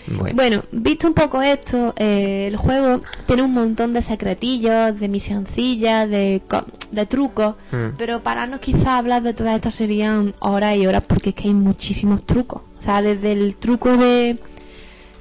Bueno, 0.05 0.35
Bueno, 0.35 0.63
visto 0.73 1.07
un 1.07 1.13
poco 1.13 1.41
esto, 1.41 1.93
eh, 1.95 2.47
el 2.49 2.57
juego 2.57 3.01
tiene 3.25 3.41
un 3.43 3.53
montón 3.53 3.93
de 3.93 4.01
secretillos, 4.01 4.99
de 4.99 5.07
misioncillas, 5.07 6.09
de, 6.09 6.41
co- 6.45 6.65
de 6.91 7.05
trucos, 7.05 7.55
Mm. 7.71 7.95
pero 7.97 8.21
para 8.21 8.45
no 8.45 8.59
quizás 8.59 8.87
hablar 8.87 9.23
de 9.23 9.33
todas 9.33 9.55
estas 9.55 9.75
serían 9.75 10.33
horas 10.39 10.75
y 10.75 10.85
horas 10.87 11.03
porque 11.07 11.29
es 11.29 11.35
que 11.35 11.47
hay 11.47 11.53
muchísimos 11.53 12.25
trucos. 12.25 12.63
O 12.77 12.81
sea, 12.81 13.01
desde 13.01 13.31
el 13.31 13.55
truco 13.55 13.95
de 13.95 14.37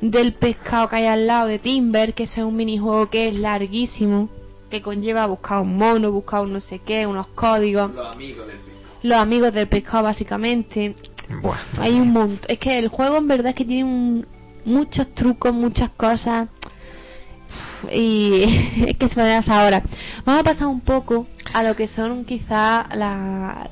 del 0.00 0.34
pescado 0.34 0.88
que 0.88 0.96
hay 0.96 1.06
al 1.06 1.28
lado 1.28 1.46
de 1.46 1.60
Timber, 1.60 2.12
que 2.12 2.24
eso 2.24 2.40
es 2.40 2.46
un 2.48 2.56
minijuego 2.56 3.08
que 3.08 3.28
es 3.28 3.38
larguísimo, 3.38 4.28
que 4.72 4.82
conlleva 4.82 5.26
buscar 5.26 5.60
un 5.60 5.76
mono, 5.76 6.10
buscar 6.10 6.40
un 6.42 6.52
no 6.54 6.60
sé 6.60 6.80
qué, 6.80 7.06
unos 7.06 7.28
códigos, 7.28 7.92
Los 7.94 8.14
amigos 8.16 8.46
del 8.48 8.56
pico. 8.56 8.78
los 9.02 9.18
amigos 9.18 9.52
del 9.54 9.68
pescado 9.68 10.02
básicamente. 10.04 10.94
buah, 11.42 11.56
Hay 11.80 11.94
un 11.94 12.10
montón. 12.12 12.40
Es 12.48 12.58
que 12.58 12.78
el 12.78 12.88
juego 12.88 13.16
en 13.18 13.28
verdad 13.28 13.48
es 13.50 13.54
que 13.54 13.64
tiene 13.64 13.84
un- 13.84 14.26
muchos 14.64 15.14
trucos, 15.14 15.52
muchas 15.54 15.90
cosas. 15.90 16.48
Y 17.90 18.44
es 18.88 18.96
que 18.96 19.08
se 19.08 19.20
me 19.20 19.26
das 19.28 19.48
ahora. 19.48 19.82
Vamos 20.24 20.40
a 20.40 20.44
pasar 20.44 20.68
un 20.68 20.80
poco 20.80 21.26
a 21.52 21.62
lo 21.62 21.76
que 21.76 21.86
son 21.86 22.24
quizá 22.24 22.86
la. 22.94 23.68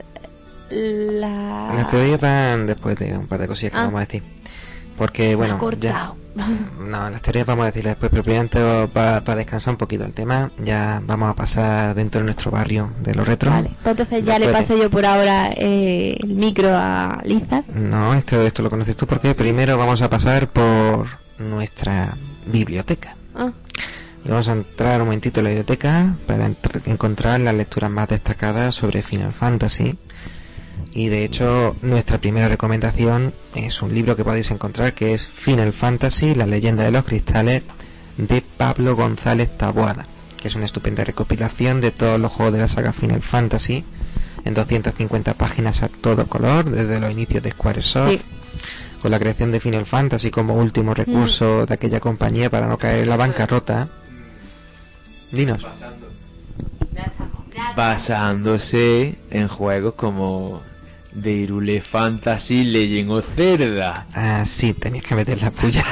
La. 0.71 1.73
Después 1.77 2.97
de 2.99 3.17
un 3.19 3.27
par 3.27 3.41
de 3.41 3.49
cosillas 3.49 3.73
que 3.73 3.79
Ah. 3.79 3.85
vamos 3.85 4.03
a 4.03 4.05
decir. 4.05 4.23
Porque, 5.01 5.35
bueno, 5.35 5.59
ya. 5.81 6.13
No, 6.79 7.09
las 7.09 7.23
teorías 7.23 7.47
vamos 7.47 7.63
a 7.63 7.67
decirlas 7.67 7.93
después, 7.93 8.11
pero 8.11 8.23
primero 8.23 8.89
para 8.93 9.35
descansar 9.35 9.73
un 9.73 9.79
poquito 9.79 10.05
el 10.05 10.13
tema, 10.13 10.51
ya 10.63 11.01
vamos 11.07 11.31
a 11.31 11.35
pasar 11.35 11.95
dentro 11.95 12.21
de 12.21 12.27
nuestro 12.27 12.51
barrio 12.51 12.91
de 13.01 13.15
los 13.15 13.27
retro. 13.27 13.51
Vale, 13.51 13.71
pues 13.83 13.93
entonces 13.93 14.25
ya 14.25 14.39
le 14.39 14.47
Después 14.47 14.69
paso 14.69 14.77
yo 14.77 14.91
por 14.91 15.07
ahora 15.07 15.53
eh, 15.57 16.19
el 16.21 16.35
micro 16.35 16.69
a 16.75 17.23
Lizard. 17.25 17.65
No, 17.75 18.13
esto, 18.13 18.43
esto 18.43 18.63
lo 18.63 18.69
conoces 18.69 18.95
tú 18.95 19.07
porque 19.07 19.35
primero 19.35 19.79
vamos 19.79 20.03
a 20.03 20.11
pasar 20.11 20.49
por 20.49 21.07
nuestra 21.39 22.19
biblioteca. 22.45 23.17
Ah, 23.35 23.53
Y 24.23 24.29
vamos 24.29 24.49
a 24.49 24.53
entrar 24.53 25.01
un 25.01 25.07
momentito 25.07 25.41
en 25.41 25.45
la 25.45 25.51
biblioteca 25.51 26.15
para 26.27 26.51
encontrar 26.85 27.41
las 27.41 27.55
lecturas 27.55 27.91
más 27.91 28.07
destacadas 28.09 28.75
sobre 28.75 29.03
Final 29.03 29.33
Fantasy. 29.33 29.97
Y 30.93 31.09
de 31.09 31.25
hecho, 31.25 31.77
nuestra 31.83 32.19
primera 32.19 32.49
recomendación 32.49 33.33
es 33.55 33.81
un 33.81 33.95
libro 33.95 34.17
que 34.17 34.25
podéis 34.25 34.51
encontrar 34.51 34.93
que 34.95 35.15
es 35.15 35.27
Final 35.27 35.73
Fantasy, 35.73 36.35
la 36.35 36.47
leyenda 36.47 36.85
de 36.85 36.91
los 36.91 37.05
cristales 37.05 37.63
de 38.17 38.43
Pablo 38.43 38.97
González 38.97 39.57
Taboada, 39.57 40.07
que 40.37 40.49
es 40.49 40.57
una 40.57 40.65
estupenda 40.65 41.05
recopilación 41.05 41.81
de 41.81 41.93
todos 41.93 42.19
los 42.19 42.33
juegos 42.33 42.55
de 42.55 42.61
la 42.61 42.69
saga 42.69 42.93
Final 42.93 43.23
Fantasy 43.23 43.85
en 44.45 44.55
250 44.55 45.35
páginas 45.35 45.83
a 45.83 45.89
todo 45.89 46.27
color, 46.27 46.69
desde 46.69 46.99
los 46.99 47.13
inicios 47.13 47.43
de 47.43 47.53
Squaresoft, 47.53 48.11
sí. 48.11 48.21
con 49.01 49.11
la 49.13 49.19
creación 49.19 49.53
de 49.53 49.61
Final 49.61 49.87
Fantasy 49.87 50.31
como 50.31 50.55
último 50.55 50.95
recurso 50.95 51.67
de 51.67 51.75
aquella 51.75 52.01
compañía 52.01 52.51
para 52.51 52.67
no 52.67 52.79
caer 52.79 53.01
en 53.01 53.11
la 53.11 53.17
bancarrota. 53.17 53.89
Dinos. 55.31 55.65
Basándose 57.77 59.15
en 59.31 59.47
juegos 59.47 59.95
como 59.95 60.63
The 61.21 61.47
Irule 61.47 61.81
Fantasy 61.81 62.65
Legend 62.65 63.11
of 63.11 63.27
Zelda. 63.35 64.07
Ah, 64.15 64.45
sí, 64.47 64.73
tenías 64.75 65.05
que 65.05 65.15
meter 65.15 65.43
la 65.43 65.51
puya. 65.51 65.85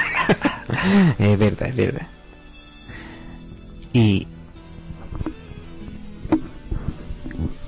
es 1.19 1.39
verdad, 1.39 1.69
es 1.69 1.77
verdad. 1.77 2.07
Y 3.93 4.27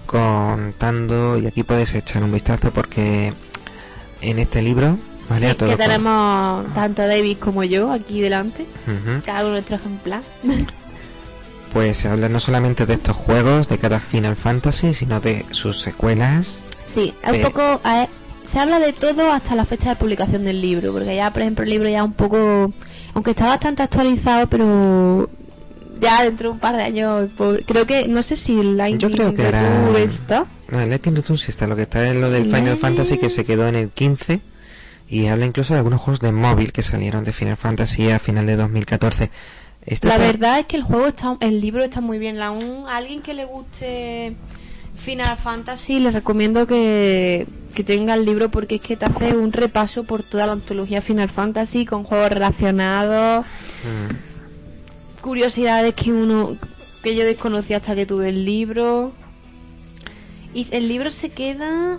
contando, 0.06 1.38
y 1.38 1.46
aquí 1.46 1.62
puedes 1.62 1.94
echar 1.94 2.22
un 2.22 2.32
vistazo 2.32 2.72
porque 2.72 3.32
en 4.20 4.38
este 4.38 4.60
libro 4.60 4.98
¿vale? 5.28 5.46
Sí, 5.46 5.46
A 5.46 5.54
todo 5.56 5.70
que 5.70 5.76
tenemos 5.76 6.74
tanto 6.74 7.06
David 7.06 7.38
como 7.38 7.64
yo 7.64 7.92
aquí 7.92 8.20
delante, 8.20 8.66
cada 9.24 9.42
uno 9.42 9.52
nuestro 9.52 9.76
ejemplar. 9.76 10.22
Pues 11.72 11.98
se 11.98 12.08
habla 12.08 12.28
no 12.28 12.40
solamente 12.40 12.84
de 12.84 12.94
estos 12.94 13.16
juegos 13.16 13.68
de 13.68 13.78
cada 13.78 14.00
Final 14.00 14.34
Fantasy, 14.34 14.92
sino 14.92 15.20
de 15.20 15.46
sus 15.52 15.80
secuelas. 15.80 16.64
Sí, 16.90 17.14
es 17.22 17.32
un 17.36 17.42
poco. 17.42 17.80
a 17.84 18.08
se 18.42 18.58
habla 18.58 18.78
de 18.80 18.92
todo 18.92 19.30
hasta 19.32 19.54
la 19.54 19.64
fecha 19.64 19.90
de 19.90 19.96
publicación 19.96 20.44
del 20.44 20.60
libro, 20.60 20.92
porque 20.92 21.14
ya, 21.14 21.32
por 21.32 21.42
ejemplo, 21.42 21.62
el 21.64 21.70
libro 21.70 21.88
ya 21.88 22.02
un 22.02 22.14
poco. 22.14 22.72
Aunque 23.14 23.30
está 23.30 23.46
bastante 23.46 23.82
actualizado, 23.82 24.46
pero. 24.48 25.28
Ya 26.00 26.22
dentro 26.24 26.48
de 26.48 26.52
un 26.54 26.58
par 26.58 26.76
de 26.76 26.82
años. 26.82 27.30
por- 27.36 27.62
creo 27.64 27.86
que. 27.86 28.08
No 28.08 28.22
sé 28.22 28.36
si 28.36 28.54
Lightning 28.62 28.98
Yo 28.98 29.10
creo 29.10 29.34
que 29.34 29.42
Return 29.42 29.64
hará- 29.94 29.98
está. 30.00 30.46
No, 30.70 30.78
Lightning 30.86 31.14
Return 31.16 31.36
sí 31.38 31.46
está, 31.50 31.66
lo 31.66 31.76
que 31.76 31.82
está 31.82 32.08
es 32.08 32.16
lo 32.16 32.30
del 32.30 32.44
Final. 32.46 32.78
Fantasy 32.78 33.18
que 33.18 33.28
se 33.30 33.44
quedó 33.44 33.68
en 33.68 33.74
el 33.76 33.90
15 33.90 34.40
y 35.08 35.26
habla 35.26 35.44
incluso 35.44 35.74
de 35.74 35.78
algunos 35.78 36.00
juegos 36.00 36.20
de 36.20 36.32
móvil 36.32 36.72
que 36.72 36.82
salieron 36.82 37.22
de 37.24 37.32
Final 37.32 37.56
Fantasy 37.58 38.10
a 38.10 38.18
final 38.18 38.46
de 38.46 38.56
2014. 38.56 39.30
Este 39.84 40.08
La 40.08 40.14
está- 40.14 40.26
verdad 40.26 40.58
es 40.60 40.66
que 40.66 40.76
el 40.76 40.82
juego 40.84 41.06
está, 41.08 41.36
el 41.40 41.60
libro 41.60 41.84
está 41.84 42.00
muy 42.00 42.18
bien. 42.18 42.38
La, 42.38 42.50
un, 42.52 42.86
a 42.88 42.96
alguien 42.96 43.20
que 43.20 43.34
le 43.34 43.44
guste 43.44 44.36
Final 45.04 45.36
Fantasy 45.38 45.98
le 46.00 46.10
recomiendo 46.10 46.66
que, 46.66 47.46
que 47.74 47.84
tenga 47.84 48.14
el 48.14 48.24
libro 48.24 48.48
porque 48.50 48.76
es 48.76 48.80
que 48.80 48.96
te 48.96 49.06
hace 49.06 49.34
un 49.36 49.52
repaso 49.52 50.04
por 50.04 50.22
toda 50.22 50.46
la 50.46 50.52
antología 50.52 51.00
Final 51.02 51.28
Fantasy 51.28 51.84
con 51.86 52.04
juegos 52.04 52.30
relacionados, 52.30 53.44
Mm. 53.82 55.20
curiosidades 55.22 55.94
que 55.94 56.12
uno 56.12 56.56
que 57.02 57.14
yo 57.16 57.24
desconocía 57.24 57.78
hasta 57.78 57.94
que 57.94 58.04
tuve 58.06 58.28
el 58.28 58.44
libro. 58.44 59.12
Y 60.52 60.66
el 60.74 60.88
libro 60.88 61.10
se 61.10 61.30
queda 61.30 61.98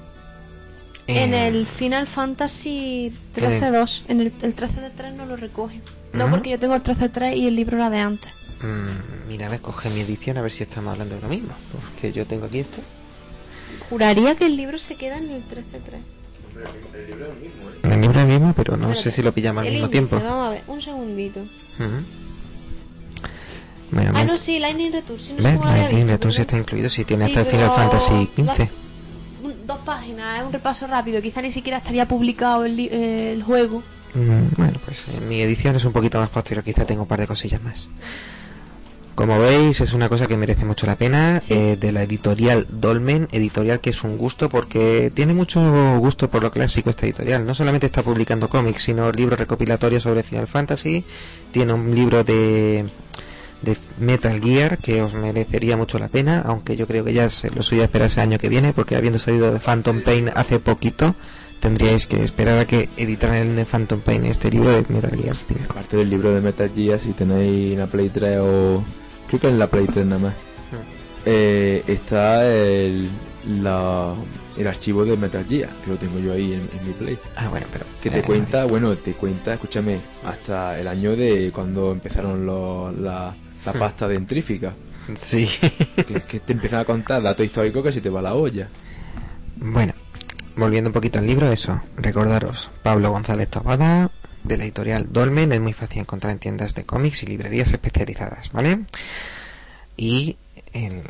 en 1.07 1.33
Eh, 1.33 1.47
el 1.47 1.65
Final 1.65 2.05
Fantasy 2.05 3.13
en 3.35 3.43
el- 3.43 3.59
13-2. 3.61 4.03
En 4.07 4.21
el, 4.21 4.31
el 4.43 4.53
13-3 4.55 5.13
no 5.15 5.25
lo 5.25 5.35
recoge. 5.37 5.79
No, 6.13 6.29
porque 6.29 6.49
yo 6.49 6.59
tengo 6.59 6.75
el 6.75 6.83
13-3 6.83 7.35
y 7.37 7.47
el 7.47 7.55
libro 7.55 7.77
era 7.77 7.89
de 7.89 7.99
antes. 7.99 8.31
Mm, 8.61 9.27
mira, 9.29 9.47
a 9.47 9.49
ver, 9.49 9.61
coge 9.61 9.89
mi 9.89 10.01
edición 10.01 10.37
a 10.37 10.41
ver 10.41 10.51
si 10.51 10.63
estamos 10.63 10.91
hablando 10.93 11.15
de 11.15 11.21
lo 11.21 11.27
mismo. 11.29 11.53
Porque 11.71 12.11
yo 12.11 12.25
tengo 12.25 12.45
aquí 12.45 12.59
este. 12.59 12.81
Juraría 13.89 14.35
que 14.35 14.45
el 14.45 14.55
libro 14.57 14.77
se 14.77 14.95
queda 14.95 15.17
en 15.17 15.29
el 15.29 15.43
13-3. 15.43 16.01
El 17.83 18.01
libro 18.01 18.19
es 18.19 18.25
el 18.25 18.27
mismo, 18.27 18.53
pero 18.53 18.77
no 18.77 18.83
Espérate. 18.89 19.03
sé 19.09 19.11
si 19.11 19.21
lo 19.23 19.33
pillamos 19.33 19.61
al 19.61 19.67
El 19.67 19.73
mismo 19.73 19.87
índice, 19.87 20.07
tiempo. 20.07 20.25
Vamos 20.29 20.47
a 20.47 20.49
ver, 20.51 20.63
un 20.67 20.81
segundito. 20.81 21.39
Ujú. 21.39 22.03
Bueno, 23.91 24.11
Ah, 24.15 24.19
me- 24.19 24.25
no, 24.25 24.37
sí, 24.37 24.59
Lightning 24.59 24.91
Return. 24.93 25.19
Sí, 25.19 25.33
no 25.37 25.43
¿ves? 25.43 25.59
Lightning 25.59 25.97
visto, 25.97 26.11
Return 26.11 26.33
sí 26.33 26.41
está 26.41 26.57
incluido, 26.57 26.89
si 26.89 27.03
tiene 27.03 27.25
Sí, 27.25 27.31
hasta 27.31 27.41
el 27.41 27.47
Final 27.47 27.71
Fantasy 27.71 28.13
lo- 28.13 28.27
15. 28.35 28.69
un- 29.43 29.67
Dos 29.67 29.79
páginas, 29.85 30.39
es 30.39 30.45
un 30.45 30.53
repaso 30.53 30.87
rápido. 30.87 31.21
Quizá 31.21 31.41
ni 31.41 31.51
siquiera 31.51 31.77
estaría 31.77 32.05
publicado 32.07 32.63
el, 32.65 32.75
li- 32.77 32.89
eh, 32.91 33.33
el 33.33 33.43
juego. 33.43 33.83
Mm, 34.13 34.55
Bueno, 34.57 34.73
pues 34.83 34.97
eh, 35.09 35.21
mi 35.27 35.41
edición 35.41 35.75
es 35.75 35.85
un 35.85 35.93
poquito 35.93 36.19
más 36.19 36.29
posterior, 36.29 36.63
quizá 36.63 36.85
tengo 36.85 37.03
un 37.03 37.07
par 37.07 37.19
de 37.19 37.27
cosillas 37.27 37.61
más. 37.61 37.87
Como 39.15 39.39
veis, 39.39 39.81
es 39.81 39.93
una 39.93 40.09
cosa 40.09 40.25
que 40.27 40.37
merece 40.37 40.65
mucho 40.65 40.85
la 40.87 40.95
pena, 40.95 41.41
Sí. 41.41 41.53
eh, 41.53 41.77
de 41.77 41.91
la 41.91 42.01
editorial 42.03 42.65
Dolmen, 42.71 43.27
editorial 43.31 43.79
que 43.79 43.91
es 43.91 44.03
un 44.03 44.17
gusto 44.17 44.49
porque 44.49 45.11
tiene 45.13 45.33
mucho 45.33 45.97
gusto 45.99 46.29
por 46.29 46.41
lo 46.41 46.51
clásico 46.51 46.89
esta 46.89 47.05
editorial. 47.05 47.45
No 47.45 47.53
solamente 47.53 47.85
está 47.85 48.03
publicando 48.03 48.49
cómics, 48.49 48.83
sino 48.83 49.11
libros 49.11 49.37
recopilatorios 49.37 50.03
sobre 50.03 50.23
Final 50.23 50.47
Fantasy, 50.47 51.03
tiene 51.51 51.73
un 51.73 51.93
libro 51.93 52.23
de, 52.23 52.85
de 53.61 53.77
Metal 53.99 54.41
Gear 54.41 54.77
que 54.77 55.01
os 55.01 55.13
merecería 55.13 55.77
mucho 55.77 55.99
la 55.99 56.07
pena, 56.07 56.41
aunque 56.45 56.75
yo 56.77 56.87
creo 56.87 57.03
que 57.03 57.13
ya 57.13 57.25
es 57.25 57.43
lo 57.53 57.63
suyo 57.63 57.83
esperarse 57.83 58.21
el 58.21 58.29
año 58.29 58.39
que 58.39 58.49
viene, 58.49 58.73
porque 58.73 58.95
habiendo 58.95 59.19
salido 59.19 59.51
de 59.51 59.59
Phantom 59.59 60.01
Pain 60.03 60.31
hace 60.35 60.57
poquito, 60.59 61.15
tendríais 61.61 62.07
que 62.07 62.23
esperar 62.23 62.57
a 62.59 62.65
que 62.65 62.89
editaran 62.97 63.37
el 63.37 63.55
de 63.55 63.65
Phantom 63.65 64.01
Pain 64.01 64.25
este 64.25 64.49
libro 64.49 64.71
de 64.71 64.85
Metal 64.89 65.15
Gear 65.19 65.37
5. 65.37 65.65
Aparte 65.69 65.97
del 65.97 66.09
libro 66.09 66.33
de 66.33 66.41
Metal 66.41 66.69
Gear, 66.73 66.99
si 66.99 67.13
tenéis 67.13 67.77
la 67.77 67.87
Play 67.87 68.09
3 68.09 68.39
o... 68.41 68.83
Creo 69.27 69.39
que 69.39 69.47
en 69.47 69.59
la 69.59 69.67
Play 69.69 69.87
3 69.87 70.05
nada 70.05 70.21
más. 70.21 70.33
eh, 71.25 71.83
está 71.87 72.45
el, 72.51 73.09
la, 73.45 74.15
el 74.57 74.67
archivo 74.67 75.05
de 75.05 75.17
Metal 75.17 75.45
Gear, 75.45 75.69
que 75.83 75.89
lo 75.91 75.97
tengo 75.97 76.19
yo 76.19 76.33
ahí 76.33 76.53
en, 76.53 76.69
en 76.77 76.87
mi 76.87 76.93
Play. 76.93 77.17
Ah, 77.35 77.47
bueno, 77.49 77.67
pero... 77.71 77.85
Que 78.01 78.09
te 78.09 78.19
eh, 78.19 78.23
cuenta, 78.23 78.65
bueno, 78.65 78.95
te 78.97 79.13
cuenta, 79.13 79.53
escúchame, 79.53 80.01
hasta 80.23 80.79
el 80.79 80.87
año 80.87 81.15
de 81.15 81.51
cuando 81.53 81.91
empezaron 81.91 82.45
los, 82.45 82.97
la, 82.97 83.33
la 83.65 83.73
Hmm. 83.73 83.79
pasta 83.79 84.07
dentrífica. 84.07 84.73
Sí. 85.15 85.47
Que, 86.07 86.21
que 86.23 86.39
te 86.39 86.53
empiezan 86.53 86.79
a 86.79 86.85
contar 86.85 87.21
datos 87.21 87.45
históricos 87.45 87.83
que 87.83 87.91
se 87.91 88.01
te 88.01 88.09
va 88.09 88.21
la 88.21 88.33
olla. 88.33 88.67
bueno, 89.55 89.93
volviendo 90.61 90.89
un 90.89 90.93
poquito 90.93 91.19
al 91.19 91.25
libro, 91.25 91.51
eso. 91.51 91.81
Recordaros, 91.97 92.69
Pablo 92.83 93.09
González 93.09 93.49
Tobada, 93.49 94.11
de 94.43 94.57
la 94.57 94.63
editorial 94.63 95.07
Dolmen, 95.11 95.51
es 95.51 95.59
muy 95.59 95.73
fácil 95.73 96.01
encontrar 96.01 96.31
en 96.31 96.39
tiendas 96.39 96.75
de 96.75 96.85
cómics 96.85 97.23
y 97.23 97.25
librerías 97.25 97.73
especializadas, 97.73 98.51
¿vale? 98.51 98.81
Y 99.97 100.37
el 100.73 101.01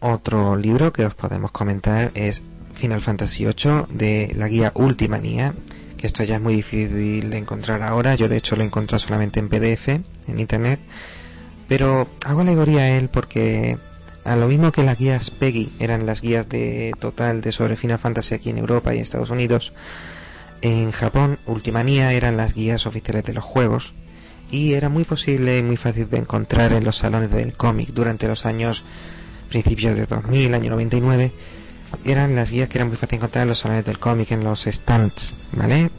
otro 0.00 0.56
libro 0.56 0.92
que 0.92 1.06
os 1.06 1.14
podemos 1.14 1.50
comentar 1.50 2.12
es 2.14 2.42
Final 2.74 3.00
Fantasy 3.00 3.46
VIII 3.46 3.86
de 3.88 4.32
la 4.36 4.48
guía 4.48 4.70
Ultimanía, 4.74 5.54
que 5.96 6.06
esto 6.06 6.22
ya 6.22 6.36
es 6.36 6.42
muy 6.42 6.54
difícil 6.54 7.30
de 7.30 7.38
encontrar 7.38 7.82
ahora, 7.82 8.14
yo 8.16 8.28
de 8.28 8.36
hecho 8.36 8.54
lo 8.54 8.64
he 8.64 8.98
solamente 8.98 9.40
en 9.40 9.48
PDF, 9.48 9.88
en 9.88 10.38
internet, 10.38 10.78
pero 11.68 12.06
hago 12.26 12.42
alegoría 12.42 12.82
a 12.82 12.90
él 12.90 13.08
porque 13.08 13.78
a 14.24 14.36
lo 14.36 14.48
mismo 14.48 14.72
que 14.72 14.82
las 14.82 14.98
guías 14.98 15.30
Peggy 15.30 15.70
eran 15.78 16.06
las 16.06 16.20
guías 16.20 16.48
de 16.48 16.92
total 16.98 17.40
de 17.40 17.52
sobre 17.52 17.76
Final 17.76 17.98
Fantasy 17.98 18.34
aquí 18.34 18.50
en 18.50 18.58
Europa 18.58 18.92
y 18.92 18.96
en 18.96 19.02
Estados 19.02 19.30
Unidos, 19.30 19.72
en 20.62 20.92
Japón 20.92 21.38
Ultimanía 21.46 22.12
eran 22.12 22.36
las 22.36 22.54
guías 22.54 22.86
oficiales 22.86 23.24
de 23.24 23.34
los 23.34 23.44
juegos 23.44 23.92
y 24.50 24.74
era 24.74 24.88
muy 24.88 25.04
posible 25.04 25.58
y 25.58 25.62
muy 25.62 25.76
fácil 25.76 26.08
de 26.08 26.18
encontrar 26.18 26.72
en 26.72 26.84
los 26.84 26.96
salones 26.96 27.30
del 27.30 27.52
cómic 27.52 27.90
durante 27.90 28.26
los 28.26 28.46
años 28.46 28.84
principios 29.50 29.94
de 29.94 30.06
2000, 30.06 30.54
año 30.54 30.70
99 30.70 31.32
eran 32.04 32.34
las 32.34 32.50
guías 32.50 32.68
que 32.68 32.78
eran 32.78 32.88
muy 32.88 32.96
fácil 32.96 33.10
de 33.10 33.16
encontrar 33.16 33.42
en 33.42 33.48
los 33.50 33.58
salones 33.58 33.84
del 33.84 33.98
cómic, 33.98 34.32
en 34.32 34.42
los 34.42 34.64
stands, 34.64 35.34
¿vale? 35.52 35.90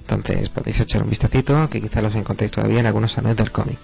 Entonces 0.00 0.48
podéis 0.48 0.80
echar 0.80 1.02
un 1.02 1.10
vistacito 1.10 1.68
que 1.68 1.80
quizá 1.80 2.00
los 2.00 2.14
encontréis 2.14 2.52
todavía 2.52 2.80
en 2.80 2.86
algunos 2.86 3.12
salones 3.12 3.36
del 3.36 3.50
cómic 3.50 3.78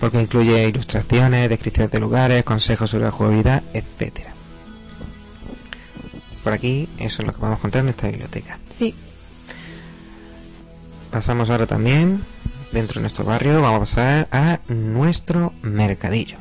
porque 0.00 0.20
incluye 0.20 0.66
ilustraciones, 0.66 1.48
descripciones 1.48 1.92
de 1.92 2.00
lugares, 2.00 2.42
consejos 2.42 2.90
sobre 2.90 3.04
la 3.04 3.10
jugabilidad, 3.10 3.62
etcétera. 3.74 4.32
Por 6.42 6.54
aquí, 6.54 6.88
eso 6.98 7.20
es 7.20 7.26
lo 7.26 7.34
que 7.34 7.38
podemos 7.38 7.58
encontrar 7.58 7.80
en 7.80 7.86
nuestra 7.86 8.08
biblioteca. 8.08 8.58
Sí. 8.70 8.94
Pasamos 11.10 11.50
ahora 11.50 11.66
también, 11.66 12.24
dentro 12.72 12.94
de 12.94 13.00
nuestro 13.02 13.24
barrio, 13.26 13.60
vamos 13.60 13.76
a 13.76 13.80
pasar 13.80 14.28
a 14.32 14.60
nuestro 14.72 15.52
mercadillo. 15.60 16.38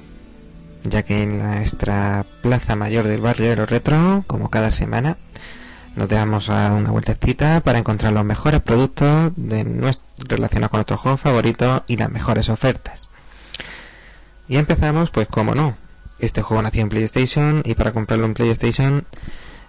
Ya 0.85 1.03
que 1.03 1.23
en 1.23 1.39
nuestra 1.39 2.25
plaza 2.41 2.77
mayor 2.77 3.07
del 3.07 3.19
barrio 3.19 3.49
de 3.49 3.57
los 3.57 3.69
retro, 3.69 4.23
como 4.25 4.49
cada 4.49 4.71
semana, 4.71 5.17
nos 5.97 6.07
damos 6.07 6.49
a 6.49 6.73
una 6.73 6.91
vueltecita 6.91 7.59
para 7.59 7.79
encontrar 7.79 8.13
los 8.13 8.23
mejores 8.23 8.61
productos 8.61 9.33
de 9.35 9.65
relacionados 10.17 10.69
con 10.69 10.77
nuestros 10.77 10.99
juegos 11.01 11.19
favoritos 11.19 11.83
y 11.87 11.97
las 11.97 12.09
mejores 12.09 12.47
ofertas. 12.47 13.08
Y 14.49 14.57
empezamos, 14.57 15.11
pues 15.11 15.27
como 15.27 15.53
no, 15.53 15.77
este 16.17 16.41
juego 16.41 16.63
nació 16.63 16.81
en 16.81 16.89
PlayStation 16.89 17.61
y 17.63 17.75
para 17.75 17.93
comprarlo 17.93 18.25
en 18.25 18.33
PlayStation 18.33 19.05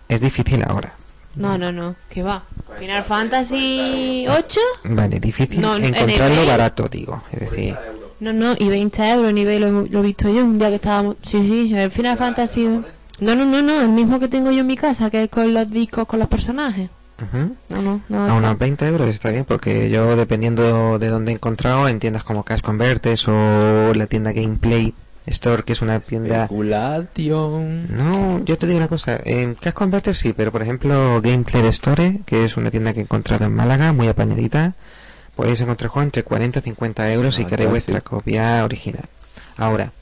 es 0.09 0.21
difícil 0.21 0.65
ahora. 0.67 0.95
No, 1.37 1.59
no, 1.59 1.71
no. 1.71 1.95
¿Qué 2.09 2.23
va? 2.23 2.45
Final 2.79 3.05
Fantasy 3.05 4.27
8? 4.29 4.61
Vale, 4.85 5.21
difícil 5.21 5.61
No, 5.61 5.77
en 5.77 5.85
encontrarlo 5.85 6.47
barato, 6.47 6.89
digo. 6.89 7.23
Es 7.31 7.41
decir, 7.41 7.77
No, 8.21 8.33
no, 8.33 8.55
y 8.59 8.69
20 8.69 9.11
euros 9.11 9.31
en 9.31 9.39
eBay 9.39 9.59
lo, 9.59 9.83
lo 9.83 9.99
he 10.01 10.03
visto 10.03 10.29
yo 10.29 10.45
un 10.45 10.59
día 10.59 10.71
que 10.71 10.77
estábamos... 10.77 11.17
Sí, 11.23 11.43
sí, 11.43 11.75
el 11.77 11.91
Final 11.91 12.17
Fantasy... 12.17 12.65
No, 12.65 13.35
no, 13.35 13.45
no, 13.45 13.61
no, 13.61 13.83
el 13.83 13.91
mismo 13.91 14.19
que 14.19 14.29
tengo 14.29 14.51
yo 14.51 14.61
en 14.61 14.67
mi 14.67 14.77
casa, 14.77 15.11
que 15.11 15.25
es 15.25 15.31
con 15.31 15.53
los 15.53 15.69
discos, 15.69 16.07
con 16.07 16.21
los 16.21 16.29
personajes. 16.29 16.89
Ujú, 17.23 17.57
No, 17.69 17.83
no, 17.83 18.03
no. 18.09 18.27
a 18.29 18.35
unos 18.35 18.59
20 18.59 18.87
euros 18.89 19.09
está 19.09 19.31
bien, 19.31 19.45
porque 19.45 19.91
yo 19.91 20.17
dependiendo 20.17 20.99
de 20.99 21.09
dónde 21.09 21.33
he 21.33 21.35
encontrado, 21.35 21.89
en 21.89 21.99
tiendas 22.01 22.25
como 22.25 22.45
Cash 22.45 22.61
Converters 22.61 23.29
o 23.29 23.93
la 23.95 24.07
tienda 24.07 24.33
Gameplay 24.33 24.95
Store, 25.27 25.63
que 25.63 25.73
es 25.75 25.83
una 25.83 26.01
tienda... 26.01 26.45
Especulación. 26.45 27.87
No, 27.97 28.45
yo 28.45 28.59
te 28.59 28.67
digo 28.67 28.79
una 28.79 28.89
cosa, 28.89 29.19
en 29.25 29.55
Cash 29.55 29.73
Converter 29.75 30.15
sí, 30.17 30.33
pero 30.37 30.51
por 30.53 30.63
ejemplo 30.63 31.21
Gameplay 31.23 31.67
Store, 31.67 32.21
que 32.27 32.45
es 32.45 32.57
una 32.57 32.71
tienda 32.71 32.93
que 32.93 33.01
he 33.01 33.03
encontrado 33.03 33.45
en 33.45 33.55
Málaga, 33.55 33.93
muy 33.93 34.09
apañadita, 34.09 34.75
podéis 35.37 35.61
encontrar 35.61 35.91
juegos 35.91 36.07
entre 36.07 36.23
40 36.25 36.59
y 36.59 36.63
50 36.63 37.13
euros 37.13 37.35
si 37.35 37.43
Ah, 37.43 37.47
queréis 37.47 37.71
vuestra 37.71 38.01
copia 38.01 38.65
original. 38.65 39.09
Ahora, 39.57 39.93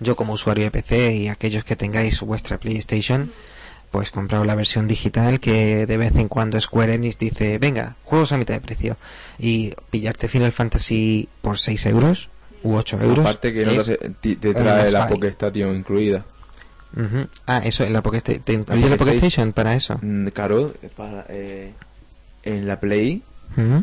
yo 0.00 0.14
como 0.14 0.34
usuario 0.34 0.64
de 0.64 0.70
PC 0.70 1.14
y 1.16 1.28
aquellos 1.28 1.64
que 1.64 1.74
tengáis 1.76 2.20
vuestra 2.20 2.58
PlayStation, 2.58 3.30
pues 3.90 4.10
compraros 4.10 4.46
la 4.46 4.54
versión 4.54 4.88
digital 4.88 5.40
que 5.40 5.86
de 5.86 5.96
vez 5.96 6.14
en 6.16 6.28
cuando 6.28 6.60
Square 6.60 6.94
Enix 6.94 7.18
dice, 7.18 7.58
venga, 7.58 7.96
juegos 8.04 8.32
a 8.32 8.36
mitad 8.36 8.54
de 8.54 8.60
precio. 8.60 8.96
Y 9.38 9.72
pillarte 9.90 10.28
Final 10.28 10.52
Fantasy 10.52 11.28
por 11.42 11.58
6 11.58 11.86
euros 11.86 12.28
u 12.62 12.74
8 12.74 13.00
euros. 13.00 13.24
Aparte 13.26 13.52
que 13.52 13.64
no 13.64 13.82
te, 13.82 14.36
te 14.36 14.54
trae 14.54 14.90
la 14.90 15.06
buy. 15.06 15.14
Poké 15.14 15.28
Station 15.28 15.74
incluida. 15.74 16.24
Ah, 17.46 17.60
eso, 17.64 17.84
en 17.84 17.92
la 17.92 18.02
Pocket, 18.02 18.20
¿te 18.22 18.52
incluye 18.52 18.88
la 18.88 18.96
Pocket 18.96 19.14
Pocket 19.14 19.16
Station 19.16 19.52
para 19.52 19.74
eso? 19.74 19.98
Mm, 20.00 20.28
Claro, 20.28 20.72
para, 20.96 21.26
eh, 21.28 21.72
en 22.42 22.66
la 22.66 22.80
Play 22.80 23.22
¿Mm? 23.56 23.78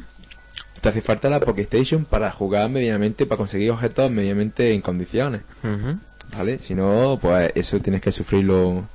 te 0.81 0.89
hace 0.89 1.01
falta 1.01 1.29
la 1.29 1.39
PlayStation 1.39 2.05
para 2.05 2.31
jugar 2.31 2.69
medianamente, 2.69 3.25
para 3.25 3.37
conseguir 3.37 3.71
objetos 3.71 4.11
medianamente 4.11 4.73
en 4.73 4.81
condiciones. 4.81 5.41
¿vale? 6.35 6.59
Si 6.59 6.73
no, 6.75 7.17
pues 7.21 7.51
eso 7.55 7.79
tienes 7.79 8.01
que 8.01 8.11
sufrirlo 8.11 8.87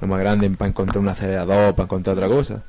lo 0.00 0.06
más 0.08 0.18
grande 0.20 0.48
para 0.50 0.68
encontrar 0.68 0.98
un 0.98 1.08
acelerador, 1.08 1.74
para 1.74 1.84
encontrar 1.84 2.16
otra 2.16 2.28
cosa. 2.28 2.62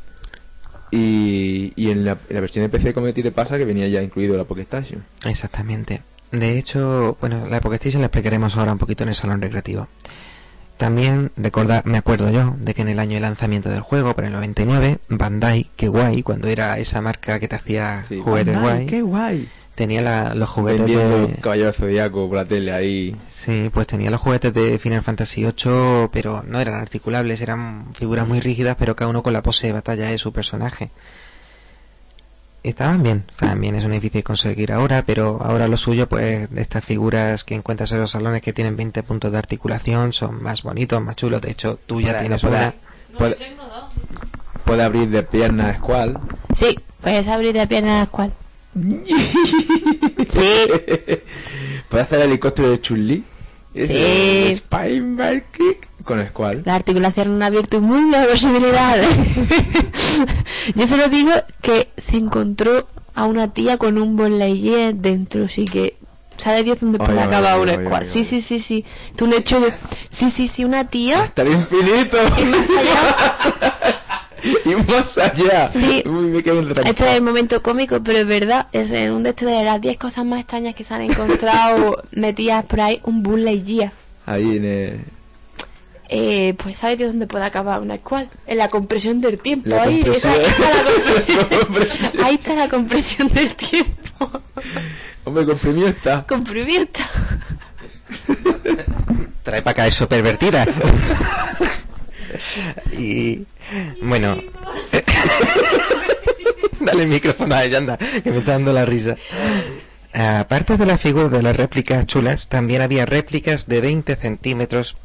Y, 0.92 1.74
y 1.76 1.92
en, 1.92 2.06
la, 2.06 2.12
en 2.30 2.36
la 2.36 2.40
versión 2.42 2.64
de 2.64 2.70
PC, 2.70 2.94
como 2.94 3.08
a 3.08 3.14
ti 3.14 3.22
te 3.24 3.32
pasa, 3.32 3.58
que 3.58 3.66
venía 3.66 3.88
ya 3.88 4.02
incluido 4.02 4.38
la 4.38 4.46
PlayStation. 4.46 5.04
Exactamente. 5.26 6.02
De 6.32 6.58
hecho, 6.58 7.18
bueno, 7.20 7.46
la 7.50 7.60
PlayStation 7.62 8.02
la 8.02 8.08
explicaremos 8.08 8.56
ahora 8.56 8.72
un 8.74 8.78
poquito 8.78 9.04
en 9.04 9.10
el 9.10 9.16
salón 9.16 9.42
recreativo. 9.42 9.88
También 10.78 11.32
recordar, 11.36 11.86
me 11.88 11.98
acuerdo 11.98 12.30
yo 12.32 12.56
de 12.60 12.74
que 12.76 12.84
en 12.84 12.90
el 12.90 13.00
año 13.00 13.16
de 13.16 13.22
lanzamiento 13.22 13.70
del 13.70 13.82
juego, 13.82 14.14
para 14.14 14.28
el 14.28 14.34
99, 14.34 15.00
Bandai, 15.10 15.72
que 15.76 15.88
guay, 15.88 16.22
cuando 16.22 16.48
era 16.50 16.78
esa 16.78 17.02
marca 17.02 17.40
que 17.40 17.48
te 17.48 17.56
hacía 17.56 18.04
Sí. 18.08 18.20
juguetes 18.24 18.54
Bandai, 18.54 18.74
guay, 18.76 18.86
¡Qué 18.86 19.02
guay! 19.02 19.50
Tenía 19.78 20.02
la- 20.02 20.34
los 20.34 20.50
juguetes 20.50 20.80
Vendiendo 20.82 21.28
de... 21.28 21.36
Caballero 21.36 21.72
Zodíaco 21.72 22.28
por 22.28 22.36
la 22.38 22.46
tele 22.46 22.74
ahí. 22.74 23.16
Sí, 23.32 23.70
pues 23.72 23.86
tenía 23.88 24.10
los 24.10 24.20
juguetes 24.20 24.54
de 24.54 24.78
Final 24.80 25.04
Fantasy 25.04 25.44
VIII, 25.44 26.10
pero 26.12 26.44
no 26.46 26.60
eran 26.60 26.82
articulables, 26.82 27.40
eran 27.42 27.94
figuras 27.94 28.28
muy 28.28 28.40
rígidas, 28.42 28.76
pero 28.78 28.96
cada 28.96 29.10
uno 29.10 29.22
con 29.24 29.32
la 29.34 29.44
pose 29.44 29.68
de 29.68 29.74
batalla 29.74 30.08
de 30.08 30.18
su 30.18 30.34
personaje. 30.34 30.90
Estaban 32.64 33.04
bien, 33.04 33.24
estaban 33.30 33.62
bien, 33.62 33.76
es 33.76 33.86
una 33.86 33.94
difícil 33.94 34.24
conseguir 34.24 34.74
ahora, 34.74 35.04
pero 35.06 35.40
ahora 35.42 35.68
lo 35.70 35.78
suyo, 35.78 36.10
pues, 36.10 36.50
de 36.50 36.62
estas 36.62 36.84
figuras 36.84 37.44
que 37.46 37.54
encuentras 37.56 37.92
en 37.94 38.00
los 38.00 38.12
salones 38.12 38.42
que 38.42 38.52
tienen 38.52 38.76
20 38.76 39.04
puntos 39.04 39.32
de 39.32 39.38
articulación, 39.38 40.12
son 40.12 40.42
más 40.44 40.64
bonitos, 40.64 41.00
más 41.02 41.16
chulos, 41.16 41.42
de 41.42 41.52
hecho, 41.52 41.80
tú 41.86 42.02
ya 42.02 42.08
Para- 42.08 42.20
tienes 42.22 42.42
para- 42.42 42.58
una... 42.58 42.74
Puede, 43.18 43.38
puede 44.66 44.84
abrir 44.84 45.10
de 45.10 45.24
pierna 45.24 45.76
Squall. 45.76 46.20
Sí, 46.54 46.78
puedes 47.02 47.28
abrir 47.28 47.54
de 47.54 47.68
pierna 47.68 48.02
a 48.02 48.08
cual. 48.08 48.34
Sí. 50.30 50.40
Puede 51.90 52.04
hacer 52.04 52.22
el 52.22 52.30
helicóptero 52.30 52.70
de 52.72 52.82
Chun-Li. 52.82 53.24
Sí. 53.76 54.52
Spider 54.52 55.44
Kick 55.56 55.88
con 56.04 56.26
Squall. 56.28 56.64
La 56.66 56.76
articulación 56.76 57.42
ha 57.44 57.48
abierto 57.48 57.78
un 57.78 57.86
mundo 57.86 58.18
de 58.20 58.26
posibilidades. 58.28 59.08
Yo 60.76 60.88
solo 60.88 61.10
digo 61.10 61.32
que 61.62 61.90
se 61.98 62.18
encontró 62.18 62.88
a 63.14 63.26
una 63.26 63.54
tía 63.54 63.78
con 63.78 63.98
un 63.98 64.40
Lightyear 64.40 64.96
dentro, 64.96 65.46
así 65.46 65.66
que 65.66 65.96
sabe 66.38 66.64
Dios 66.64 66.80
dónde 66.80 66.98
puede 66.98 67.14
Oye, 67.14 67.22
acabar 67.24 67.60
oye, 67.60 67.74
un 67.74 67.80
oye, 67.80 67.88
squad. 67.88 68.02
oye, 68.02 68.10
Sí, 68.10 68.24
sí, 68.24 68.42
sí, 68.42 68.60
sí. 68.60 68.86
Tú 69.16 69.26
un 69.26 69.34
hecho 69.34 69.60
de... 69.60 69.74
Sí, 70.10 70.30
sí, 70.30 70.48
sí, 70.48 70.66
una 70.66 70.88
tía. 70.88 71.24
Hasta 71.24 71.42
el 71.44 71.54
infinito. 71.54 72.18
Y 72.40 72.44
más 72.46 72.70
allá. 72.70 73.96
y 74.66 74.76
más 74.92 75.18
allá. 75.18 75.68
Sí. 75.70 76.04
Uy, 76.06 76.28
me 76.28 76.44
quedo 76.44 76.60
en 76.60 76.72
Este 76.88 77.06
es 77.10 77.16
el 77.16 77.22
momento 77.22 77.62
cómico, 77.62 78.02
pero 78.04 78.20
es 78.20 78.26
verdad, 78.28 78.68
es 78.72 78.92
en 78.92 79.12
un 79.12 79.24
de 79.24 79.30
estos 79.30 79.48
de 79.50 79.64
las 79.64 79.80
10 79.82 79.98
cosas 79.98 80.26
más 80.26 80.40
extrañas 80.40 80.76
que 80.76 80.84
se 80.84 80.94
han 80.94 81.02
encontrado 81.02 82.04
metidas 82.12 82.66
por 82.66 82.82
ahí, 82.82 83.00
un 83.04 83.24
Buzz 83.24 83.40
Lightyear. 83.40 83.92
Ahí 84.26 84.58
en 84.58 84.66
el... 84.66 85.00
Eh, 86.10 86.54
pues 86.58 86.78
¿sabes 86.78 86.98
de 86.98 87.06
dónde 87.08 87.28
puede 87.28 87.44
acabar 87.44 87.82
una 87.82 87.96
escual? 87.96 88.30
En 88.46 88.58
la 88.60 88.70
compresión 88.70 89.20
del 89.20 89.40
tiempo. 89.40 89.68
La 89.70 89.84
ahí, 89.84 90.02
compresión. 90.02 90.34
esa- 90.36 90.42
está 90.42 90.70
la 90.70 90.84
La 90.84 91.50
compre- 91.50 91.60
compresión. 91.60 92.24
ahí 92.24 92.36
está 92.36 92.56
la 92.56 92.70
compresión 92.70 93.28
del 93.28 93.56
tiempo. 93.56 94.32
Hombre, 95.26 95.46
comprimido 95.46 95.90
está. 95.90 96.24
Comprimiento. 96.26 97.02
Trae 99.44 99.62
para 99.62 99.72
acá 99.72 99.88
eso 99.88 100.08
pervertida. 100.08 100.66
y 102.98 103.42
bueno, 104.02 104.38
dale 106.80 107.04
el 107.04 107.10
micrófono 107.10 107.56
a 107.56 107.64
ella, 107.64 107.78
anda, 107.78 107.98
que 107.98 108.32
me 108.32 108.40
está 108.40 108.54
dando 108.54 108.74
la 108.74 108.86
risa. 108.86 109.16
Aparte 110.14 110.78
de 110.78 110.86
las 110.86 111.00
figuras 111.00 111.32
de 111.32 111.44
las 111.44 111.56
réplicas 111.56 112.06
chulas, 112.08 112.48
también 112.48 112.82
había 112.82 113.06
réplicas 113.06 113.68
de 113.68 113.82
20 113.82 114.16
centímetros 114.16 114.98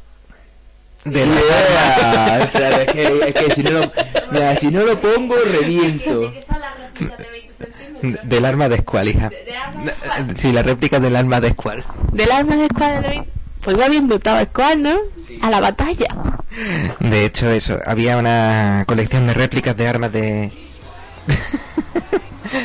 de 1.05 1.25
las 1.25 1.35
Yeah. 1.35 2.39
Espera, 2.43 2.81
es 2.83 2.91
que, 2.91 3.19
es 3.27 3.33
que 3.33 3.53
si, 3.53 3.63
no 3.63 3.71
lo, 3.71 3.91
mira, 4.31 4.55
si 4.55 4.71
no 4.71 4.83
lo 4.83 4.99
pongo, 5.01 5.35
reviento. 5.35 6.33
del 8.23 8.45
arma 8.45 8.69
de 8.69 8.77
Squall, 8.77 9.09
hija. 9.09 9.29
Sí, 10.35 10.51
las 10.51 10.65
réplicas 10.65 11.01
del 11.01 11.15
arma 11.15 11.41
de 11.41 11.49
Squall. 11.49 11.83
Del 12.11 12.31
arma 12.31 12.55
de 12.55 12.65
escual 12.65 13.01
de 13.01 13.09
20. 13.09 13.42
Pues 13.63 13.79
va 13.79 13.87
bien 13.87 14.07
dotado 14.07 14.39
escual, 14.39 14.83
¿no? 14.83 14.97
A 15.41 15.49
la 15.49 15.59
batalla. 15.59 16.07
De 16.99 17.25
hecho, 17.25 17.49
eso, 17.49 17.79
había 17.85 18.17
una 18.17 18.83
colección 18.87 19.25
de 19.27 19.33
réplicas 19.33 19.75
de 19.75 19.87
armas 19.87 20.11
de... 20.11 20.51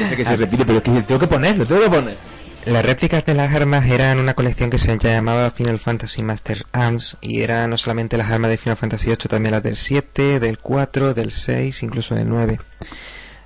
Sé 0.09 0.17
que 0.17 0.25
se 0.25 0.37
repite, 0.37 0.65
pero 0.65 0.79
es 0.79 0.85
que 0.85 1.03
tengo 1.03 1.21
que 1.21 1.27
ponerlo, 1.27 1.67
tengo 1.67 1.83
que 1.83 1.91
poner. 1.91 2.19
Las 2.67 2.85
réplicas 2.85 3.25
de 3.25 3.35
las 3.35 3.55
armas 3.55 3.87
eran 3.87 4.19
una 4.19 4.35
colección 4.35 4.69
que 4.69 4.79
se 4.79 4.99
llamaba 4.99 5.51
Final 5.53 5.79
Fantasy 5.79 6.23
Master 6.23 6.67
Arms 6.73 7.17
y 7.23 7.41
eran 7.41 7.71
no 7.71 7.79
solamente 7.79 8.19
las 8.19 8.31
armas 8.31 8.51
de 8.51 8.59
Final 8.59 8.77
Fantasy 8.77 9.07
VIII, 9.07 9.17
también 9.17 9.53
las 9.53 9.63
del 9.63 9.77
7, 9.77 10.39
del 10.41 10.59
4, 10.59 11.15
del 11.15 11.31
6, 11.31 11.83
incluso 11.83 12.15
del 12.15 12.29
9. 12.29 12.61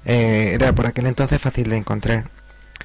Eh, 0.06 0.50
era 0.54 0.72
por 0.72 0.86
aquel 0.86 1.06
entonces 1.06 1.38
fácil 1.40 1.70
de 1.70 1.76
encontrar. 1.76 2.30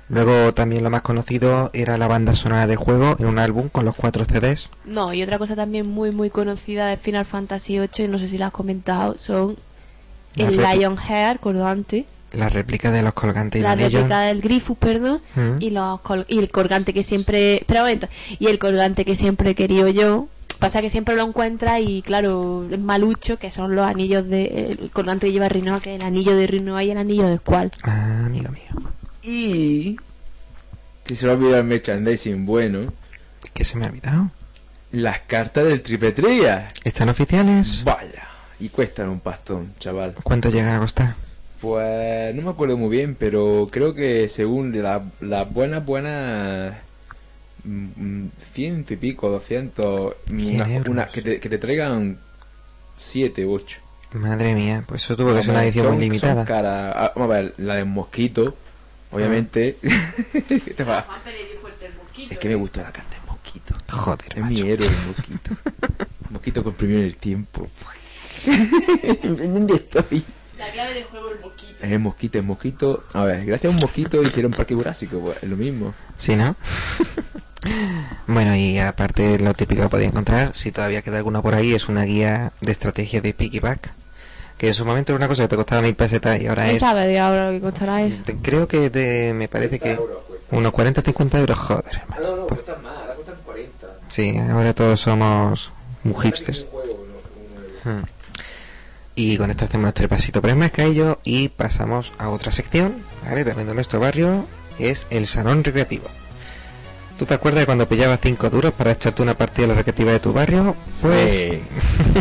Luego 0.09 0.53
también 0.53 0.83
lo 0.83 0.89
más 0.89 1.01
conocido 1.01 1.69
era 1.73 1.97
la 1.97 2.07
banda 2.07 2.33
sonora 2.33 2.65
del 2.67 2.77
juego 2.77 3.15
en 3.19 3.25
un 3.25 3.39
álbum 3.39 3.67
con 3.69 3.83
los 3.85 3.95
cuatro 3.95 4.23
CDs. 4.25 4.69
No, 4.85 5.13
y 5.13 5.21
otra 5.21 5.37
cosa 5.37 5.55
también 5.55 5.85
muy, 5.87 6.11
muy 6.11 6.29
conocida 6.29 6.87
de 6.87 6.97
Final 6.97 7.25
Fantasy 7.25 7.77
VIII, 7.79 8.05
y 8.05 8.07
no 8.07 8.17
sé 8.17 8.27
si 8.27 8.37
la 8.37 8.47
has 8.47 8.51
comentado, 8.53 9.15
son 9.19 9.57
La 10.35 10.47
el 10.47 10.57
répli- 10.59 10.77
Lionheart 10.77 11.39
colgante, 11.41 12.05
La 12.31 12.47
réplica 12.49 12.91
de 12.91 13.01
los 13.01 13.13
colgantes 13.13 13.59
y 13.59 13.63
la 13.63 13.71
anillo. 13.71 13.99
réplica 13.99 14.21
del 14.21 14.41
Grifus, 14.41 14.77
perdón, 14.77 15.21
Mm. 15.35 15.57
y, 15.61 15.69
los 15.71 15.99
col- 16.01 16.25
y 16.29 16.39
el 16.39 16.49
colgante 16.49 16.93
que 16.93 17.03
siempre... 17.03 17.63
Un 17.67 17.75
momento. 17.75 18.07
Y 18.39 18.47
el 18.47 18.59
colgante 18.59 19.03
que 19.05 19.15
siempre 19.15 19.51
he 19.51 19.55
querido 19.55 19.87
yo... 19.89 20.27
Pasa 20.59 20.81
que 20.81 20.89
siempre 20.89 21.15
lo 21.15 21.21
encuentra 21.23 21.79
y 21.79 22.01
claro, 22.01 22.65
es 22.71 22.79
malucho, 22.79 23.37
que 23.37 23.51
son 23.51 23.75
los 23.75 23.85
anillos 23.85 24.27
de... 24.27 24.77
El 24.79 24.89
colgante 24.89 25.27
que 25.27 25.33
lleva 25.33 25.49
Rinoa, 25.49 25.81
que 25.81 25.91
es 25.93 25.99
el 25.99 26.05
anillo 26.05 26.35
de 26.35 26.47
Rinoa 26.47 26.83
y 26.83 26.89
el 26.91 26.97
anillo 26.97 27.27
de 27.27 27.37
Squall. 27.37 27.71
Ah, 27.83 28.23
amigo 28.25 28.49
mío. 28.51 28.63
Y... 29.27 29.97
Si 31.05 31.15
se 31.15 31.25
lo 31.25 31.33
olvida 31.33 31.57
el 31.59 31.63
merchandising 31.65 32.45
bueno, 32.45 32.91
¿Qué 33.53 33.63
se 33.65 33.77
me 33.77 33.85
ha 33.85 33.89
olvidado? 33.89 34.31
las 34.91 35.19
cartas 35.21 35.65
del 35.65 35.81
tripetría. 35.81 36.69
¿Están 36.83 37.09
oficiales? 37.09 37.83
Vaya. 37.83 38.27
Y 38.59 38.69
cuestan 38.69 39.09
un 39.09 39.19
pastón, 39.19 39.73
chaval. 39.79 40.15
¿Cuánto 40.23 40.49
llegan 40.49 40.75
a 40.75 40.79
costar? 40.79 41.15
Pues 41.61 42.33
no 42.35 42.41
me 42.41 42.49
acuerdo 42.51 42.77
muy 42.77 42.89
bien, 42.89 43.15
pero 43.15 43.67
creo 43.71 43.93
que 43.93 44.27
según 44.29 44.71
de 44.71 44.81
la- 44.81 45.03
las 45.19 45.51
buenas, 45.51 45.85
buenas... 45.85 46.73
mm, 47.63 47.87
mm, 47.95 48.31
ciento 48.53 48.93
y 48.93 48.97
pico, 48.97 49.29
doscientos... 49.29 50.15
Una- 50.87 51.07
que, 51.09 51.21
te, 51.21 51.39
que 51.39 51.49
te 51.49 51.57
traigan 51.57 52.17
siete 52.97 53.45
u 53.45 53.53
ocho. 53.53 53.79
Madre 54.13 54.55
mía, 54.55 54.83
pues 54.87 55.03
eso 55.03 55.15
tuvo 55.17 55.35
que 55.35 55.41
ser 55.43 55.51
una 55.51 55.63
edición 55.65 55.85
son- 55.87 55.95
muy 55.95 56.03
limitada. 56.03 56.45
son. 56.45 56.65
Ah, 56.65 57.11
vamos 57.15 57.31
a 57.35 57.41
ver, 57.41 57.53
la 57.57 57.75
del 57.75 57.85
mosquito, 57.85 58.55
obviamente. 59.11 59.77
Ah. 59.83 60.43
Te 60.75 60.83
va. 60.83 61.05
Es 62.29 62.37
que 62.39 62.49
me 62.49 62.55
gusta 62.55 62.81
la 62.83 62.91
carta 62.91 63.15
del 63.17 63.25
mosquito. 63.27 63.75
Joder, 63.89 64.25
Es 64.37 64.43
mi 64.43 64.55
macho. 64.55 64.65
héroe 64.65 64.87
el 64.87 65.07
mosquito. 65.07 65.55
El 66.27 66.33
mosquito 66.33 66.61
comprimido 66.63 66.99
en 66.99 67.05
el 67.05 67.15
tiempo. 67.15 67.69
¿Dónde 69.23 69.75
estoy? 69.75 70.25
La 70.57 70.69
clave 70.71 70.93
del 70.95 71.03
juego 71.05 71.29
el 71.31 71.39
mosquito. 71.39 71.73
Es 71.81 71.91
el 71.91 71.99
mosquito, 71.99 72.37
el 72.39 72.43
mosquito. 72.43 73.03
A 73.13 73.23
ver, 73.23 73.45
gracias 73.45 73.71
a 73.71 73.75
un 73.75 73.81
mosquito 73.81 74.21
hicieron 74.23 74.51
Parque 74.51 74.75
Jurásico, 74.75 75.19
pues 75.21 75.37
es 75.41 75.49
lo 75.49 75.55
mismo. 75.55 75.93
¿Sí, 76.17 76.35
no? 76.35 76.55
bueno, 78.27 78.55
y 78.57 78.77
aparte 78.79 79.39
lo 79.39 79.53
típico 79.53 79.83
que 79.83 79.89
podía 79.89 80.07
encontrar, 80.07 80.51
si 80.55 80.71
todavía 80.71 81.01
queda 81.01 81.17
alguna 81.17 81.41
por 81.41 81.55
ahí, 81.55 81.73
es 81.73 81.87
una 81.87 82.03
guía 82.03 82.51
de 82.59 82.71
estrategia 82.73 83.21
de 83.21 83.33
piggyback. 83.33 83.93
Que 84.57 84.69
en 84.69 84.73
su 84.73 84.85
momento 84.85 85.11
era 85.11 85.17
una 85.17 85.27
cosa 85.27 85.43
que 85.43 85.49
te 85.49 85.55
costaba 85.55 85.81
mil 85.83 85.95
pesetas 85.95 86.39
y 86.41 86.47
ahora 86.47 86.63
¿Quién 86.63 86.75
es... 86.75 86.81
sabe 86.81 87.05
de 87.07 87.19
ahora 87.19 87.47
lo 87.47 87.53
que 87.53 87.61
costará 87.61 88.01
eso? 88.03 88.17
te- 88.25 88.37
Creo 88.37 88.67
que 88.67 88.89
de- 88.89 89.33
me 89.35 89.47
parece 89.47 89.79
que 89.79 89.99
unos 90.51 90.73
40-50 90.73 91.39
euros, 91.39 91.57
joder, 91.57 91.85
hermano. 92.01 92.47
Pues, 92.47 92.61
cuestan 92.61 92.83
más, 92.83 92.97
ahora 92.97 93.13
cuestan 93.15 93.35
40. 93.45 93.87
sí, 94.07 94.35
ahora 94.37 94.73
todos 94.73 94.99
somos 95.01 95.71
muy 96.03 96.15
hipsters. 96.25 96.65
Hmm. 97.83 98.01
Y 99.15 99.37
con 99.37 99.49
esto 99.51 99.65
hacemos 99.65 99.83
nuestro 99.83 100.03
repasito 100.03 100.41
por 100.41 100.49
el 100.51 100.55
mercadillo 100.55 101.19
y 101.23 101.49
pasamos 101.49 102.13
a 102.17 102.29
otra 102.29 102.51
sección, 102.51 102.95
¿vale? 103.23 103.43
También 103.45 103.67
de 103.67 103.73
nuestro 103.75 103.99
barrio, 103.99 104.45
que 104.77 104.89
es 104.91 105.07
el 105.09 105.25
salón 105.27 105.63
recreativo. 105.63 106.07
¿Tú 107.17 107.25
te 107.25 107.33
acuerdas 107.33 107.61
de 107.61 107.65
cuando 107.65 107.87
pillabas 107.87 108.19
5 108.21 108.49
duros 108.51 108.73
para 108.73 108.91
echarte 108.91 109.23
una 109.23 109.33
partida 109.33 109.63
de 109.63 109.67
la 109.69 109.73
recreativa 109.79 110.11
de 110.11 110.19
tu 110.19 110.33
barrio? 110.33 110.75
Pues, 111.01 111.33
Sí. 111.33 111.63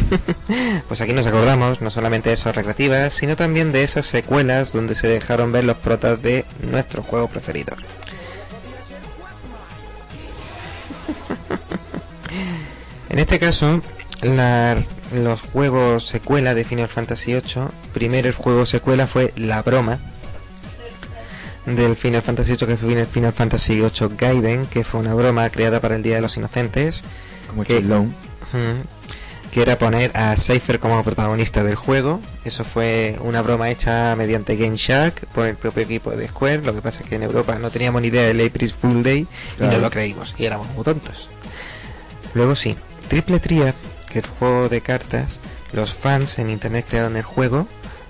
pues 0.88 1.00
aquí 1.02 1.12
nos 1.12 1.26
acordamos 1.26 1.82
no 1.82 1.90
solamente 1.90 2.30
de 2.30 2.34
esas 2.34 2.54
recreativas, 2.56 3.12
sino 3.12 3.36
también 3.36 3.72
de 3.72 3.82
esas 3.82 4.06
secuelas 4.06 4.72
donde 4.72 4.94
se 4.94 5.06
dejaron 5.08 5.52
ver 5.52 5.64
los 5.64 5.76
protas 5.76 6.22
de 6.22 6.44
nuestro 6.70 7.02
juego 7.02 7.28
preferido. 7.28 7.76
En 13.08 13.18
este 13.20 13.38
caso, 13.38 13.80
la- 14.22 14.76
los 15.14 15.40
juegos 15.40 16.06
secuela 16.06 16.54
de 16.54 16.64
Final 16.64 16.88
Fantasy 16.88 17.32
VIII, 17.32 17.68
primer 17.94 18.32
juego 18.32 18.66
secuela 18.66 19.06
fue 19.06 19.32
La 19.36 19.62
Broma, 19.62 19.98
del 21.66 21.96
Final 21.96 22.22
Fantasy 22.22 22.52
VIII 22.52 22.66
que 22.66 22.76
fue 22.76 22.92
el 22.92 23.06
Final 23.06 23.32
Fantasy 23.32 23.80
VIII 23.80 24.16
Gaiden, 24.16 24.66
que 24.66 24.84
fue 24.84 25.00
una 25.00 25.14
broma 25.14 25.48
creada 25.50 25.80
para 25.80 25.96
el 25.96 26.02
Día 26.02 26.16
de 26.16 26.20
los 26.20 26.36
Inocentes, 26.36 27.02
Como. 27.48 27.64
Chilón. 27.64 28.06
mm, 28.52 29.50
que 29.50 29.62
era 29.62 29.78
poner 29.78 30.10
a 30.14 30.36
Cypher 30.36 30.78
como 30.78 31.02
protagonista 31.02 31.64
del 31.64 31.76
juego. 31.76 32.20
Eso 32.44 32.62
fue 32.62 33.18
una 33.22 33.40
broma 33.42 33.70
hecha 33.70 34.14
mediante 34.16 34.56
Game 34.56 34.76
Shark 34.76 35.26
por 35.28 35.46
el 35.46 35.56
propio 35.56 35.82
equipo 35.84 36.10
de 36.10 36.28
Square. 36.28 36.62
Lo 36.62 36.74
que 36.74 36.82
pasa 36.82 37.02
es 37.02 37.08
que 37.08 37.14
en 37.14 37.22
Europa 37.22 37.58
no 37.58 37.70
teníamos 37.70 38.02
ni 38.02 38.08
idea 38.08 38.24
del 38.24 38.46
April 38.46 38.70
Fool 38.70 39.02
Day 39.02 39.26
y 39.58 39.62
no 39.62 39.78
lo 39.78 39.90
creímos 39.90 40.34
y 40.36 40.44
éramos 40.44 40.68
muy 40.74 40.84
tontos. 40.84 41.28
Luego 42.34 42.54
sí, 42.54 42.76
Triple 43.08 43.40
Triad, 43.40 43.74
que 44.10 44.18
es 44.18 44.24
el 44.26 44.30
juego 44.30 44.68
de 44.68 44.82
cartas, 44.82 45.40
los 45.72 45.94
fans 45.94 46.38
en 46.38 46.50
internet 46.50 46.84
crearon 46.88 47.16
el 47.16 47.22
juego 47.22 47.66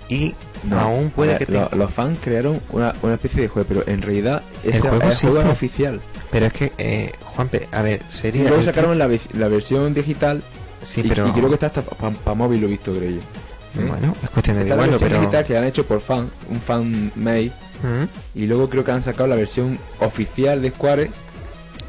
y 0.09 0.35
No, 0.63 0.79
aún 0.79 1.09
puede 1.11 1.37
que 1.37 1.51
lo- 1.51 1.69
los 1.75 1.91
fans 1.93 2.17
crearon 2.21 2.59
una, 2.71 2.93
una 3.01 3.13
especie 3.15 3.41
de 3.43 3.47
juego, 3.47 3.67
pero 3.67 3.83
en 3.87 4.01
realidad 4.01 4.41
ese 4.63 4.81
juego 4.81 4.95
el 5.03 5.15
juego 5.15 5.39
es 5.41 5.45
oficial. 5.45 6.01
Pero 6.31 6.45
es 6.47 6.53
que, 6.53 6.71
eh, 6.77 7.11
Juanpe, 7.21 7.67
a 7.71 7.81
ver, 7.81 8.01
Y 8.07 8.11
sería... 8.11 8.47
luego 8.49 8.63
sacaron 8.63 8.97
la, 8.97 9.09
la 9.33 9.47
versión 9.47 9.93
digital 9.93 10.41
Sí, 10.83 11.01
y, 11.03 11.07
pero... 11.09 11.27
y 11.27 11.31
creo 11.31 11.47
que 11.49 11.53
está 11.55 11.67
hasta 11.67 11.81
para 11.81 12.35
móvil, 12.35 12.61
lo 12.61 12.67
he 12.67 12.71
visto, 12.71 12.93
creo 12.93 13.09
yo. 13.11 13.17
¿Eh? 13.17 13.85
Bueno, 13.87 14.15
es 14.23 14.29
cuestión 14.29 14.57
de 14.57 14.63
Está 14.63 14.75
la 14.75 14.81
versión 14.87 15.09
pero... 15.09 15.19
digital 15.21 15.45
que 15.45 15.57
han 15.57 15.63
hecho 15.65 15.85
por 15.85 16.01
fan, 16.01 16.29
un 16.49 16.59
fan 16.61 17.11
made, 17.15 17.51
¿Mm? 17.83 18.39
y 18.39 18.45
luego 18.45 18.69
creo 18.69 18.83
que 18.83 18.91
han 18.91 19.03
sacado 19.03 19.27
la 19.27 19.35
versión 19.35 19.77
oficial 19.99 20.61
de 20.61 20.69
Square 20.71 21.11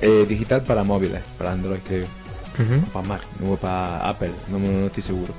eh, 0.02 0.26
digital 0.28 0.62
para 0.62 0.84
móviles, 0.84 1.22
para 1.38 1.52
Android 1.52 1.80
creo, 1.86 2.04
o 2.06 2.86
para 2.92 3.06
Mac, 3.08 3.20
no 3.40 3.56
para 3.56 4.08
Apple, 4.08 4.32
no, 4.50 4.58
no 4.58 4.86
estoy 4.86 5.02
seguro. 5.02 5.32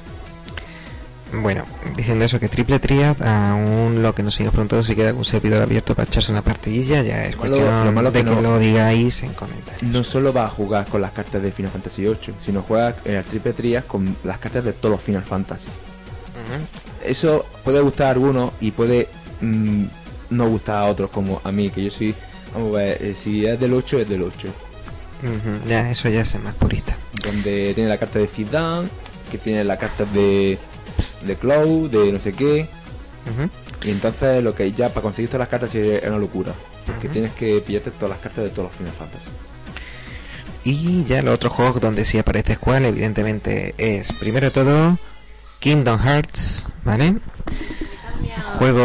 Bueno, 1.32 1.64
diciendo 1.96 2.26
eso 2.26 2.40
que 2.40 2.50
Triple 2.50 2.80
Triad, 2.80 3.22
aún 3.22 4.02
lo 4.02 4.16
que 4.16 4.24
nos 4.24 4.34
sigue 4.34 4.50
preguntando 4.50 4.84
si 4.84 4.96
queda 4.96 5.10
algún 5.10 5.26
servidor 5.26 5.62
abierto 5.62 5.94
para 5.94 6.08
echarse 6.08 6.32
una 6.32 6.42
partidilla, 6.42 7.04
ya 7.04 7.26
es 7.26 7.36
cuestión 7.36 7.86
lo 7.86 7.92
malo 7.92 8.10
de 8.12 8.20
que 8.24 8.26
que 8.30 8.36
no- 8.36 8.42
lo 8.42 8.58
digáis 8.58 9.22
en 9.22 9.34
comentarios. 9.34 9.84
No 9.92 10.04
solo 10.04 10.34
va 10.34 10.46
a 10.46 10.50
jugar 10.50 10.88
con 10.88 11.02
las 11.02 11.12
cartas 11.12 11.44
de 11.44 11.52
Final 11.52 11.72
Fantasy 11.72 12.02
VIII, 12.04 12.34
sino 12.44 12.64
juega 12.64 12.96
en 13.06 13.16
el 13.16 13.24
triple 13.26 13.54
trias 13.54 13.86
con 13.86 14.16
las 14.24 14.40
cartas 14.40 14.64
de 14.64 14.74
todos 14.74 14.94
los 14.96 15.02
Final 15.04 15.24
Fantasy. 15.24 15.70
Eso 17.06 17.46
puede 17.64 17.80
gustar 17.82 18.08
a 18.08 18.12
algunos 18.12 18.52
y 18.60 18.72
puede 18.72 19.08
mm, 19.42 19.84
no 20.32 20.48
gustar 20.50 20.78
a 20.78 20.86
otros, 20.86 21.10
como 21.12 21.40
a 21.44 21.52
mí, 21.52 21.70
que 21.70 21.84
yo 21.84 21.92
soy, 21.92 22.14
vamos 22.54 22.76
a 22.76 22.80
ver, 22.80 23.04
eh, 23.04 23.14
si 23.14 23.46
es 23.46 23.60
del 23.60 23.74
8 23.74 24.00
es 24.00 24.10
del 24.10 24.24
8. 24.24 24.48
Ujú, 25.22 25.68
Ya, 25.70 25.90
eso 25.92 26.10
ya 26.10 26.22
es 26.22 26.40
más 26.42 26.56
purista. 26.56 26.98
Donde 27.24 27.74
tiene 27.74 27.90
la 27.90 27.98
carta 27.98 28.20
de 28.20 28.28
Zidane, 28.28 28.90
que 29.32 29.38
tiene 29.38 29.64
la 29.64 29.78
carta 29.78 30.06
de, 30.06 30.58
de 31.26 31.36
Cloud, 31.36 31.90
de 31.90 32.12
no 32.12 32.20
sé 32.20 32.34
qué. 32.34 32.68
Y 33.84 33.92
entonces 33.92 34.44
lo 34.44 34.56
que 34.56 34.72
ya 34.72 34.90
para 34.90 35.02
conseguir 35.04 35.30
todas 35.30 35.40
las 35.42 35.50
cartas 35.50 35.74
es 35.76 36.04
una 36.08 36.18
locura. 36.18 36.52
Porque 36.86 37.08
tienes 37.08 37.32
que 37.32 37.60
pillarte 37.66 37.92
todas 37.92 38.10
las 38.10 38.20
cartas 38.20 38.44
de 38.46 38.50
todos 38.50 38.70
los 38.70 38.76
Final 38.78 38.94
Fantasy. 38.94 39.30
Y 40.64 41.04
ya 41.06 41.22
los 41.22 41.36
otros 41.36 41.54
juegos 41.54 41.80
donde 41.82 42.04
sí 42.06 42.18
aparece 42.18 42.56
Squall, 42.56 42.86
evidentemente, 42.86 43.76
es 43.78 44.12
primero 44.14 44.48
de 44.48 44.52
todo 44.52 45.00
Kingdom 45.60 46.00
Hearts, 46.02 46.66
¿vale? 46.84 47.16
Juego... 48.58 48.80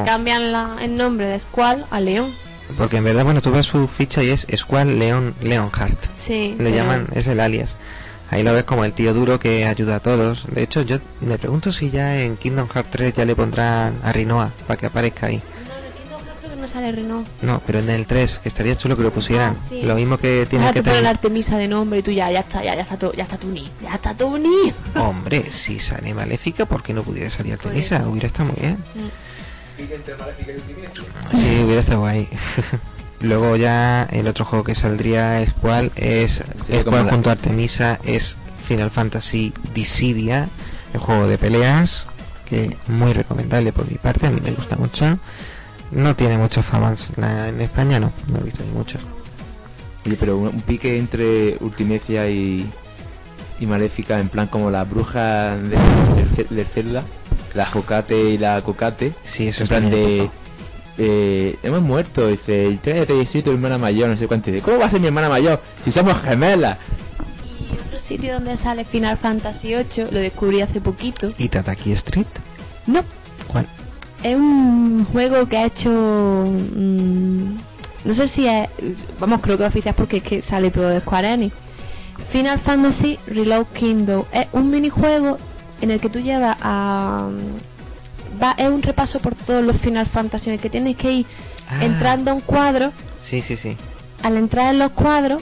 Que 0.00 0.02
cambian 0.10 0.52
la- 0.52 0.76
el 0.80 0.96
nombre 0.96 1.26
de 1.26 1.38
Squall 1.38 1.84
a 1.90 2.00
León. 2.00 2.34
Porque 2.78 2.96
en 2.96 3.04
verdad, 3.04 3.24
bueno, 3.24 3.42
tú 3.42 3.50
ves 3.52 3.66
su 3.66 3.86
ficha 3.86 4.22
y 4.22 4.30
es 4.30 4.46
Squall 4.56 4.98
Leon 4.98 5.34
Leonheart. 5.42 5.98
Sí. 6.14 6.54
Le 6.58 6.64
pero- 6.64 6.76
llaman, 6.76 7.08
es 7.14 7.26
el 7.26 7.40
alias. 7.40 7.76
Ahí 8.32 8.42
lo 8.42 8.54
ves 8.54 8.64
como 8.64 8.86
el 8.86 8.94
tío 8.94 9.12
duro 9.12 9.38
que 9.38 9.66
ayuda 9.66 9.96
a 9.96 10.00
todos. 10.00 10.46
De 10.48 10.62
hecho, 10.62 10.80
yo 10.80 10.96
me 11.20 11.36
pregunto 11.36 11.70
si 11.70 11.90
ya 11.90 12.18
en 12.22 12.38
Kingdom 12.38 12.66
Hearts 12.66 12.90
3 12.90 13.14
ya 13.14 13.26
le 13.26 13.36
pondrán 13.36 13.94
a 14.02 14.10
Rinoa 14.10 14.50
para 14.66 14.78
que 14.78 14.86
aparezca 14.86 15.26
ahí. 15.26 15.36
No, 15.36 15.74
en 15.76 15.84
el 15.84 15.92
Kingdom 15.92 16.18
Hearts 16.24 16.38
creo 16.40 16.50
que 16.54 16.56
no 16.56 16.66
sale 16.66 16.92
Renault. 16.92 17.28
No, 17.42 17.60
pero 17.66 17.80
en 17.80 17.90
el 17.90 18.06
3, 18.06 18.38
que 18.38 18.48
estaría 18.48 18.74
chulo 18.74 18.96
que 18.96 19.02
lo 19.02 19.12
pusieran. 19.12 19.50
Ah, 19.50 19.54
sí. 19.54 19.82
Lo 19.82 19.96
mismo 19.96 20.16
que 20.16 20.46
tiene 20.48 20.66
que 20.68 20.72
te 20.72 20.82
ponen 20.82 21.00
tener. 21.00 21.10
Artemisa 21.10 21.58
de 21.58 21.68
nombre 21.68 21.98
y 21.98 22.02
tú 22.02 22.10
ya, 22.10 22.30
ya 22.30 22.40
está, 22.40 22.64
ya, 22.64 22.74
ya 22.74 22.80
está 22.80 22.98
todo, 22.98 23.12
ya 23.12 23.24
está 23.24 23.36
Tuni, 23.36 23.70
ya 23.82 23.92
está 23.92 24.16
Tuni. 24.16 24.72
Hombre, 24.94 25.52
si 25.52 25.78
sale 25.78 26.14
Maléfica, 26.14 26.64
¿por 26.64 26.82
qué 26.82 26.94
no 26.94 27.02
pudiera 27.02 27.28
salir 27.28 27.58
Por 27.58 27.66
Artemisa? 27.66 28.08
Hubiera 28.08 28.28
estado 28.28 28.50
muy 28.50 28.58
bien. 28.58 28.78
Mm. 28.94 29.32
Sí, 31.36 31.60
hubiera 31.64 31.80
estado 31.80 32.00
guay. 32.00 32.28
Luego 33.22 33.56
ya 33.56 34.02
el 34.10 34.26
otro 34.26 34.44
juego 34.44 34.64
que 34.64 34.74
saldría 34.74 35.40
es 35.40 35.52
cuál 35.54 35.92
es 35.96 36.42
la- 36.68 37.04
junto 37.10 37.30
a 37.30 37.32
Artemisa 37.32 37.98
es 38.04 38.36
Final 38.66 38.90
Fantasy 38.90 39.54
Dissidia, 39.74 40.48
el 40.92 41.00
juego 41.00 41.26
de 41.28 41.38
peleas 41.38 42.08
que 42.48 42.76
muy 42.88 43.12
recomendable 43.12 43.72
por 43.72 43.88
mi 43.90 43.96
parte, 43.96 44.26
a 44.26 44.30
mí 44.30 44.40
me 44.42 44.50
gusta 44.52 44.76
mucho. 44.76 45.18
No 45.90 46.16
tiene 46.16 46.36
muchos 46.38 46.64
fans 46.64 47.08
en 47.16 47.60
España, 47.60 48.00
no, 48.00 48.12
no 48.28 48.38
he 48.40 48.42
visto 48.44 48.64
ni 48.64 48.70
muchos. 48.72 49.00
Oye, 50.06 50.16
pero 50.18 50.36
un, 50.38 50.48
un 50.48 50.60
pique 50.62 50.98
entre 50.98 51.56
Ultimecia 51.60 52.28
y, 52.28 52.66
y 53.60 53.66
Maléfica, 53.66 54.18
en 54.18 54.28
plan 54.28 54.48
como 54.48 54.70
las 54.70 54.88
brujas 54.88 55.60
de, 55.62 55.76
del 56.16 56.28
Ce- 56.34 56.54
del 56.54 56.66
Zelda, 56.66 57.04
la 57.54 57.66
Jocate 57.66 58.30
y 58.30 58.38
la 58.38 58.60
Cocate, 58.62 59.12
Sí, 59.24 59.46
eso 59.48 59.60
en 59.60 59.64
está 59.64 59.78
plan 59.78 59.90
de... 59.90 60.30
eh, 60.98 61.56
hemos 61.62 61.82
muerto, 61.82 62.28
dice, 62.28 62.78
tráete, 62.82 63.24
soy 63.26 63.42
tu 63.42 63.50
hermana 63.50 63.78
mayor, 63.78 64.08
no 64.08 64.16
sé 64.16 64.26
cuánto, 64.28 64.50
dice, 64.50 64.62
¿cómo 64.62 64.78
va 64.78 64.86
a 64.86 64.88
ser 64.88 65.00
mi 65.00 65.06
hermana 65.06 65.28
mayor? 65.28 65.60
Si 65.84 65.90
somos 65.92 66.20
gemelas. 66.22 66.78
Y 67.60 67.78
otro 67.86 67.98
sitio 67.98 68.34
donde 68.34 68.56
sale 68.56 68.84
Final 68.84 69.16
Fantasy 69.16 69.68
VIII, 69.74 70.10
lo 70.10 70.18
descubrí 70.18 70.60
hace 70.60 70.80
poquito. 70.80 71.30
¿Y 71.38 71.48
Tataki 71.48 71.92
Street? 71.92 72.26
No, 72.86 73.02
¿Cuál? 73.46 73.66
es 74.22 74.36
un 74.36 75.04
juego 75.04 75.46
que 75.48 75.56
ha 75.58 75.66
hecho... 75.66 75.90
mm, 75.90 77.56
no 78.04 78.14
sé 78.14 78.26
si 78.26 78.46
es... 78.46 78.68
Vamos, 79.18 79.40
creo 79.40 79.56
que 79.58 79.64
oficial 79.64 79.94
porque 79.96 80.18
es 80.18 80.22
que 80.22 80.42
sale 80.42 80.70
todo 80.70 80.88
de 80.88 81.00
Square 81.00 81.32
Enix. 81.32 81.54
Final 82.30 82.58
Fantasy 82.58 83.18
Reload 83.26 83.66
Kingdom. 83.72 84.24
Es 84.32 84.46
un 84.52 84.70
minijuego 84.70 85.38
en 85.80 85.90
el 85.90 86.00
que 86.00 86.08
tú 86.08 86.20
llevas 86.20 86.56
a... 86.60 87.28
Va, 88.42 88.54
es 88.56 88.68
un 88.68 88.82
repaso 88.82 89.18
por 89.20 89.34
todos 89.34 89.62
los 89.64 89.76
Final 89.76 90.06
Fantasy 90.06 90.50
en 90.50 90.54
el 90.54 90.60
que 90.60 90.70
tienes 90.70 90.96
que 90.96 91.12
ir 91.12 91.26
Ah. 91.68 91.84
entrando 91.84 92.30
a 92.32 92.34
un 92.34 92.40
cuadro. 92.40 92.90
Sí, 93.18 93.40
sí, 93.40 93.56
sí. 93.56 93.76
Al 94.22 94.36
entrar 94.36 94.72
en 94.74 94.78
los 94.80 94.90
cuadros, 94.90 95.40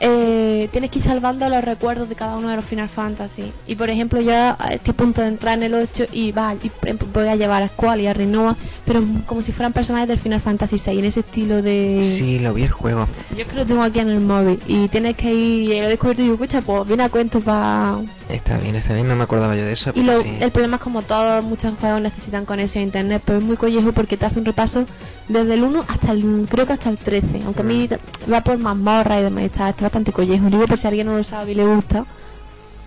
eh, 0.00 0.68
tienes 0.72 0.90
que 0.90 0.98
ir 0.98 1.04
salvando 1.04 1.48
los 1.48 1.64
recuerdos 1.64 2.08
de 2.08 2.14
cada 2.14 2.36
uno 2.36 2.48
de 2.48 2.56
los 2.56 2.64
Final 2.64 2.88
Fantasy. 2.88 3.52
Y 3.66 3.76
por 3.76 3.88
ejemplo, 3.90 4.20
yo 4.20 4.32
estoy 4.70 4.92
a 4.92 4.96
punto 4.96 5.22
de 5.22 5.28
entrar 5.28 5.56
en 5.58 5.64
el 5.64 5.74
8 5.74 6.06
y 6.12 6.32
va, 6.32 6.54
y 6.54 6.70
voy 7.12 7.28
a 7.28 7.36
llevar 7.36 7.62
a 7.62 7.68
Squall 7.68 8.00
y 8.00 8.06
a 8.06 8.12
Renoa, 8.12 8.56
pero 8.84 9.02
como 9.26 9.42
si 9.42 9.52
fueran 9.52 9.72
personajes 9.72 10.08
del 10.08 10.18
Final 10.18 10.40
Fantasy 10.40 10.78
6 10.78 10.98
en 10.98 11.04
ese 11.06 11.20
estilo 11.20 11.62
de. 11.62 12.00
Sí, 12.04 12.38
lo 12.38 12.52
vi 12.54 12.62
el 12.64 12.70
juego. 12.70 13.06
Yo 13.30 13.36
creo 13.36 13.46
que 13.48 13.54
lo 13.56 13.66
tengo 13.66 13.82
aquí 13.82 14.00
en 14.00 14.08
el 14.10 14.20
móvil 14.20 14.58
y 14.66 14.88
tienes 14.88 15.16
que 15.16 15.32
ir, 15.32 15.62
y 15.72 15.80
lo 15.80 15.86
he 15.86 15.88
descubierto 15.88 16.20
y 16.22 16.24
digo, 16.24 16.34
escucha, 16.34 16.60
pues 16.62 16.86
viene 16.86 17.02
a 17.04 17.08
cuento 17.08 17.40
para... 17.40 17.98
Está 18.28 18.58
bien, 18.58 18.74
está 18.76 18.94
bien, 18.94 19.08
no 19.08 19.16
me 19.16 19.24
acordaba 19.24 19.54
yo 19.56 19.64
de 19.64 19.72
eso. 19.72 19.90
Y 19.94 20.02
lo- 20.02 20.22
sí. 20.22 20.36
el 20.40 20.50
problema 20.50 20.76
es 20.76 20.82
como 20.82 21.02
todos, 21.02 21.42
muchos 21.44 21.72
juegos 21.78 22.00
necesitan 22.00 22.44
conexión 22.44 22.82
a 22.82 22.84
internet, 22.86 23.22
pero 23.24 23.38
es 23.38 23.44
muy 23.44 23.56
collejo 23.56 23.92
porque 23.92 24.16
te 24.16 24.26
hace 24.26 24.38
un 24.38 24.44
repaso 24.44 24.84
desde 25.28 25.54
el 25.54 25.62
1 25.64 25.84
hasta 25.88 26.12
el, 26.12 26.46
creo 26.50 26.66
que 26.66 26.72
hasta 26.74 26.90
el 26.90 26.98
13, 26.98 27.42
aunque 27.46 27.60
a 27.60 27.64
mí 27.64 27.88
va 28.32 28.40
por 28.42 28.58
mazmorra 28.58 29.20
y 29.20 29.22
demás, 29.24 29.44
está, 29.44 29.68
está 29.70 29.84
bastante 29.84 30.12
collejo, 30.12 30.46
digo 30.50 30.66
por 30.66 30.78
si 30.78 30.86
alguien 30.86 31.06
no 31.06 31.16
lo 31.16 31.24
sabe 31.24 31.52
y 31.52 31.54
le 31.54 31.64
gusta. 31.66 32.04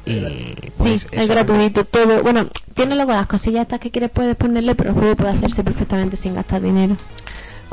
Y 0.07 0.55
Sí, 0.63 0.71
pues 0.77 1.07
es 1.11 1.19
eso. 1.23 1.27
gratuito, 1.33 1.85
todo, 1.85 2.23
bueno, 2.23 2.47
tiene 2.75 2.95
luego 2.95 3.11
las 3.13 3.27
cosillas 3.27 3.63
estas 3.63 3.79
que 3.79 3.91
quieres 3.91 4.09
puedes 4.11 4.35
ponerle, 4.35 4.75
pero 4.75 4.91
el 4.91 4.95
juego 4.95 5.15
puede 5.15 5.31
hacerse 5.31 5.63
perfectamente 5.63 6.15
sin 6.17 6.35
gastar 6.35 6.61
dinero. 6.61 6.95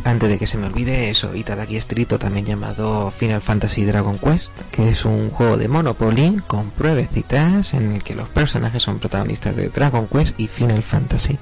Antes 0.02 0.28
de 0.28 0.38
que 0.38 0.46
se 0.46 0.58
me 0.58 0.66
olvide 0.66 1.08
eso, 1.08 1.34
Itadaki 1.34 1.76
Street, 1.76 2.12
o 2.12 2.18
también 2.18 2.44
llamado 2.44 3.10
Final 3.16 3.40
Fantasy 3.40 3.84
Dragon 3.84 4.18
Quest, 4.18 4.50
que 4.72 4.88
es 4.88 5.04
un 5.04 5.30
juego 5.30 5.56
de 5.56 5.68
Monopoly 5.68 6.40
con 6.46 6.70
pruebecitas 6.70 7.72
en 7.74 7.92
el 7.92 8.02
que 8.02 8.14
los 8.16 8.28
personajes 8.28 8.82
son 8.82 8.98
protagonistas 8.98 9.54
de 9.54 9.68
Dragon 9.68 10.08
Quest 10.08 10.38
y 10.40 10.48
Final 10.48 10.82
Fantasy. 10.82 11.38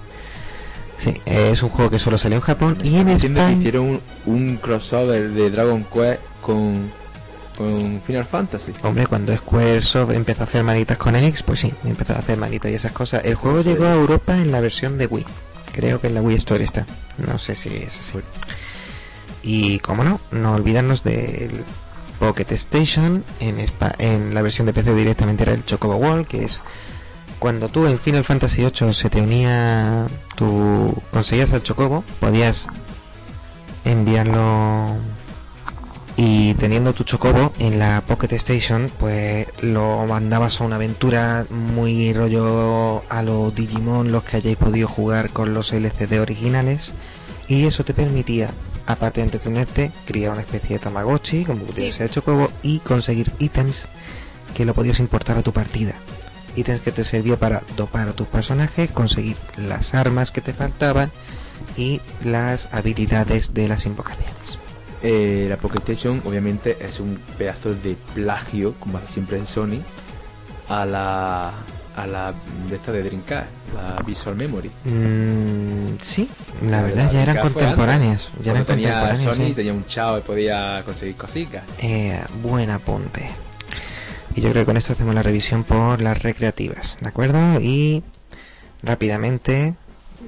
Sí, 0.99 1.15
es 1.25 1.63
un 1.63 1.71
juego 1.71 1.91
que 1.91 1.99
solo 1.99 2.19
salió 2.19 2.37
en 2.37 2.43
Japón 2.43 2.77
y 2.85 2.97
en 2.97 3.09
Entiendo 3.09 3.41
que 3.41 3.43
España. 3.43 3.59
hicieron 3.59 3.87
un, 3.87 4.01
un 4.27 4.57
crossover 4.59 5.31
de 5.31 5.51
Dragon 5.51 5.85
Quest 5.85 6.21
con, 6.43 6.91
con 7.57 8.01
Final 8.03 8.25
Fantasy. 8.25 8.73
Hombre, 8.83 9.07
cuando 9.07 9.37
Squaresoft 9.37 10.13
empezó 10.13 10.43
a 10.43 10.45
hacer 10.45 10.65
manitas 10.65 10.97
con 10.99 11.15
Enix, 11.17 11.43
pues 11.43 11.61
sí, 11.61 11.73
empezó 11.85 12.15
a 12.15 12.19
hacer 12.19 12.39
manitas 12.39 12.71
y 12.71 12.75
esas 12.75 12.93
cosas. 12.93 13.25
El 13.25 13.35
juego 13.35 13.63
llegó 13.63 13.85
a 13.87 13.93
Europa 13.95 14.37
en 14.37 14.51
la 14.53 14.61
versión 14.61 14.99
de 14.99 15.07
Wii. 15.07 15.27
Creo 15.73 16.01
que 16.01 16.09
en 16.09 16.15
la 16.15 16.23
Wii 16.23 16.37
Store 16.37 16.63
está. 16.65 16.87
No 17.27 17.39
sé 17.39 17.55
si 17.55 17.69
es 17.71 17.99
así. 18.01 18.19
Y 19.43 19.79
como 19.81 20.05
no, 20.05 20.21
no 20.31 20.53
olvidarnos 20.55 21.03
del 21.03 21.51
Pocket 22.19 22.47
Station. 22.53 23.25
En, 23.41 23.59
Spa- 23.61 23.95
en 23.99 24.35
la 24.35 24.43
versión 24.43 24.67
de 24.67 24.73
PC 24.73 24.95
directamente 24.95 25.43
era 25.45 25.53
el 25.53 25.65
Chocobo 25.65 25.97
Wall, 25.97 26.27
que 26.27 26.45
es 26.45 26.61
cuando 27.39 27.69
tú 27.69 27.87
en 27.87 27.99
Final 27.99 28.23
Fantasy 28.25 28.63
VIII 28.63 28.95
se 28.95 29.11
te 29.11 29.21
unía, 29.21 30.07
tú 30.37 30.95
conseguías 31.11 31.53
al 31.53 31.63
Chocobo, 31.65 32.05
podías 32.21 32.69
enviarlo 33.85 34.95
y 36.17 36.55
teniendo 36.55 36.93
tu 36.93 37.05
chocobo 37.05 37.53
en 37.59 37.79
la 37.79 38.03
Pocket 38.07 38.33
Station 38.37 38.91
pues 38.99 39.47
lo 39.63 40.05
mandabas 40.07 40.61
a 40.61 40.65
una 40.65 40.77
aventura 40.77 41.47
muy 41.51 42.13
rollo 42.13 43.03
a 43.09 43.23
los 43.23 43.55
Digimon 43.55 44.13
los 44.13 44.23
que 44.25 44.37
hayáis 44.39 44.57
podido 44.57 44.89
jugar 44.89 45.31
con 45.31 45.55
los 45.55 45.73
LCD 45.73 46.21
originales 46.21 46.93
Y 47.49 47.67
eso 47.67 47.85
te 47.85 47.93
permitía, 47.93 48.51
aparte 48.87 49.21
de 49.21 49.25
entretenerte, 49.25 49.91
criar 50.07 50.33
una 50.33 50.43
especie 50.43 50.77
de 50.77 50.85
Tamagotchi, 50.85 51.45
como 51.45 51.65
pudiera 51.65 51.91
Sí. 51.91 51.99
ser 51.99 52.11
Chocobo, 52.11 52.51
y 52.63 52.79
conseguir 52.79 53.33
ítems 53.41 53.89
que 54.55 54.65
lo 54.65 54.75
podías 54.75 55.01
importar 55.01 55.37
a 55.39 55.43
tu 55.43 55.53
partida. 55.53 55.93
Ítems 56.57 56.81
que 56.81 56.93
te 56.93 57.05
servía 57.05 57.37
para 57.39 57.63
dopar 57.77 58.09
a 58.09 58.13
tus 58.13 58.29
personajes, 58.29 58.91
conseguir 58.93 59.37
las 59.57 59.93
armas 59.95 60.31
que 60.31 60.41
te 60.41 60.53
faltaban 60.55 61.11
y 61.77 62.01
las 62.25 62.69
habilidades 62.73 63.55
de 63.55 63.69
las 63.69 63.87
invocaciones. 63.87 64.59
Eh, 65.03 65.47
la 65.49 65.57
Pocket 65.57 65.81
Station 65.81 66.23
obviamente 66.25 66.77
es 66.81 67.01
un 67.01 67.19
pedazo 67.37 67.75
de 67.75 67.97
plagio, 68.15 68.75
como 68.79 68.99
hace 68.99 69.15
siempre 69.15 69.37
en 69.39 69.47
Sony, 69.47 69.81
a 70.69 70.87
la 70.87 71.53
a 71.95 72.07
la 72.07 72.33
de 72.71 72.77
esta 72.77 72.93
de 72.93 73.03
Dreamcast, 73.03 73.51
la 73.75 74.03
Visual 74.07 74.35
Memory. 74.37 74.71
Mm, 74.85 75.99
sí, 76.01 76.29
la, 76.63 76.71
La 76.71 76.83
verdad 76.83 77.13
ya 77.13 77.23
eran 77.23 77.39
contemporáneas. 77.39 78.29
antes. 78.29 78.45
Ya 78.45 78.53
eran 78.53 78.65
tenía 78.65 78.93
contemporáneas. 78.93 79.37
Sony 79.37 79.47
sí. 79.49 79.53
tenía 79.53 79.73
un 79.75 79.85
chao 79.87 80.19
y 80.19 80.23
podía 80.23 80.83
conseguir 80.85 81.17
cositas. 81.17 81.65
Eh, 81.79 82.19
buen 82.43 82.71
apunte. 82.71 83.29
Y 84.35 84.41
yo 84.41 84.51
creo 84.51 84.63
que 84.63 84.67
con 84.67 84.77
esto 84.79 84.95
hacemos 84.95 85.15
la 85.15 85.23
revisión 85.23 85.65
por 85.65 86.01
las 86.01 86.23
recreativas, 86.23 86.97
¿de 87.01 87.09
acuerdo? 87.09 87.61
Y 87.61 88.03
rápidamente 88.83 89.75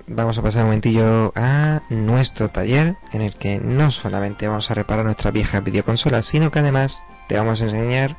vamos 0.06 0.38
a 0.38 0.42
pasar 0.42 0.62
un 0.62 0.68
momentillo 0.68 1.32
a 1.36 1.82
nuestro 1.90 2.48
taller 2.48 2.96
en 3.12 3.20
el 3.20 3.34
que 3.34 3.58
no 3.58 3.90
solamente 3.90 4.48
vamos 4.48 4.70
a 4.70 4.74
reparar 4.74 5.04
nuestras 5.04 5.32
viejas 5.32 5.62
videoconsolas, 5.64 6.24
sino 6.24 6.50
que 6.50 6.58
además 6.60 7.02
te 7.28 7.36
vamos 7.36 7.60
a 7.60 7.64
enseñar 7.64 8.16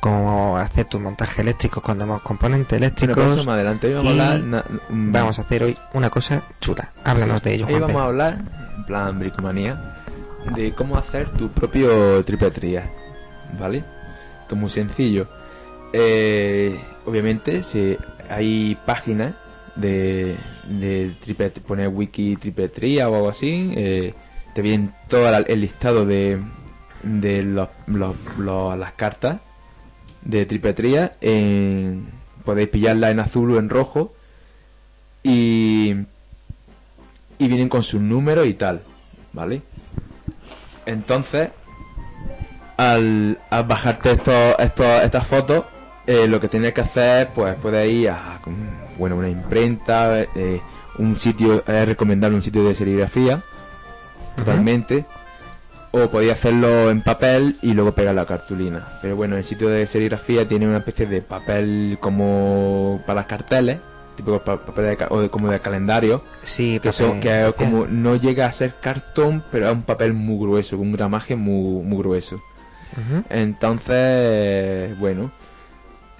cómo 0.00 0.56
hacer 0.56 0.84
tu 0.86 1.00
montaje 1.00 1.42
eléctrico 1.42 1.80
con 1.82 1.98
demos 1.98 2.22
componentes 2.22 2.78
Bueno, 2.78 2.86
eléctricos. 2.86 3.32
eso 3.32 3.44
más 3.44 3.54
adelante 3.54 3.88
hoy 3.88 3.94
vamos 3.94 4.14
y 4.14 4.20
a 4.20 4.32
hablar 4.32 4.64
mm, 4.88 5.12
Vamos 5.12 5.38
a 5.38 5.42
hacer 5.42 5.64
hoy 5.64 5.76
una 5.92 6.10
cosa 6.10 6.44
chula. 6.60 6.92
Háblanos 7.04 7.42
de 7.42 7.54
ello, 7.54 7.66
Hoy 7.66 7.80
vamos 7.80 7.96
a 7.96 8.04
hablar, 8.04 8.38
en 8.76 8.84
plan 8.84 9.18
bricomanía, 9.18 9.96
de 10.54 10.72
cómo 10.74 10.96
hacer 10.96 11.28
tu 11.30 11.48
propio 11.48 12.24
triple 12.24 12.50
trías, 12.50 12.88
¿vale? 13.58 13.78
Esto 14.42 14.54
es 14.54 14.60
muy 14.60 14.70
sencillo. 14.70 15.28
Eh, 15.92 16.80
obviamente, 17.06 17.62
si 17.62 17.98
hay 18.30 18.78
páginas 18.86 19.34
de, 19.74 20.36
de 20.68 21.14
triple, 21.20 21.50
poner 21.50 21.88
wiki 21.88 22.36
triple 22.36 22.68
tría 22.68 23.08
o 23.08 23.14
algo 23.16 23.28
así, 23.28 23.72
eh, 23.76 24.14
te 24.54 24.62
vienen 24.62 24.92
todo 25.08 25.28
el 25.36 25.60
listado 25.60 26.04
de, 26.06 26.38
de 27.02 27.42
los, 27.42 27.68
los- 27.86 28.76
las 28.78 28.92
cartas 28.92 29.38
de 30.22 30.46
triple 30.46 30.72
tría. 30.74 31.12
en- 31.20 32.06
podéis 32.44 32.68
pillarla 32.68 33.10
en 33.10 33.20
azul 33.20 33.50
o 33.52 33.58
en 33.58 33.68
rojo 33.68 34.12
y 35.22 35.94
y 37.40 37.46
vienen 37.46 37.68
con 37.68 37.82
sus 37.84 38.00
números 38.00 38.46
y 38.48 38.54
tal, 38.54 38.80
¿vale? 39.32 39.62
Entonces, 40.86 41.50
al, 42.76 43.38
bajarte 43.66 44.12
estos, 44.12 44.56
estos, 44.58 45.02
estas 45.04 45.26
fotos, 45.26 45.64
eh, 46.06 46.26
lo 46.26 46.40
que 46.40 46.48
tienes 46.48 46.72
que 46.72 46.80
hacer, 46.80 47.28
pues 47.34 47.54
puedes 47.56 47.88
ir 47.92 48.10
a 48.10 48.40
bueno, 48.98 49.16
una 49.16 49.28
imprenta, 49.28 50.20
eh, 50.34 50.60
un 50.98 51.18
sitio, 51.18 51.62
es 51.66 51.86
recomendable 51.86 52.36
un 52.36 52.42
sitio 52.42 52.64
de 52.64 52.74
serigrafía, 52.74 53.42
totalmente, 54.36 55.04
o 55.92 56.08
podéis 56.10 56.32
hacerlo 56.32 56.90
en 56.90 57.00
papel 57.02 57.56
y 57.62 57.72
luego 57.72 57.92
pegar 57.92 58.14
la 58.14 58.26
cartulina. 58.26 58.82
Pero 59.00 59.16
bueno, 59.16 59.36
el 59.36 59.44
sitio 59.44 59.68
de 59.68 59.86
serigrafía 59.86 60.46
tiene 60.46 60.66
una 60.68 60.78
especie 60.78 61.06
de 61.06 61.22
papel 61.22 61.96
como 62.00 63.00
para 63.06 63.20
las 63.20 63.26
carteles, 63.26 63.78
tipo 64.16 64.38
pa- 64.40 64.58
papel 64.58 64.96
de 64.96 65.06
o 65.08 65.30
como 65.30 65.48
de 65.50 65.60
calendario, 65.60 66.22
Sí, 66.42 66.78
que, 66.80 66.92
son, 66.92 67.20
que 67.20 67.52
como 67.56 67.86
no 67.86 68.16
llega 68.16 68.46
a 68.46 68.52
ser 68.52 68.74
cartón, 68.80 69.42
pero 69.50 69.68
es 69.68 69.72
un 69.72 69.82
papel 69.82 70.12
muy 70.12 70.38
grueso, 70.38 70.76
con 70.76 70.88
un 70.88 70.92
gramaje 70.92 71.36
muy, 71.36 71.82
muy 71.84 71.98
grueso. 71.98 72.40
Entonces, 73.30 74.98
bueno, 74.98 75.30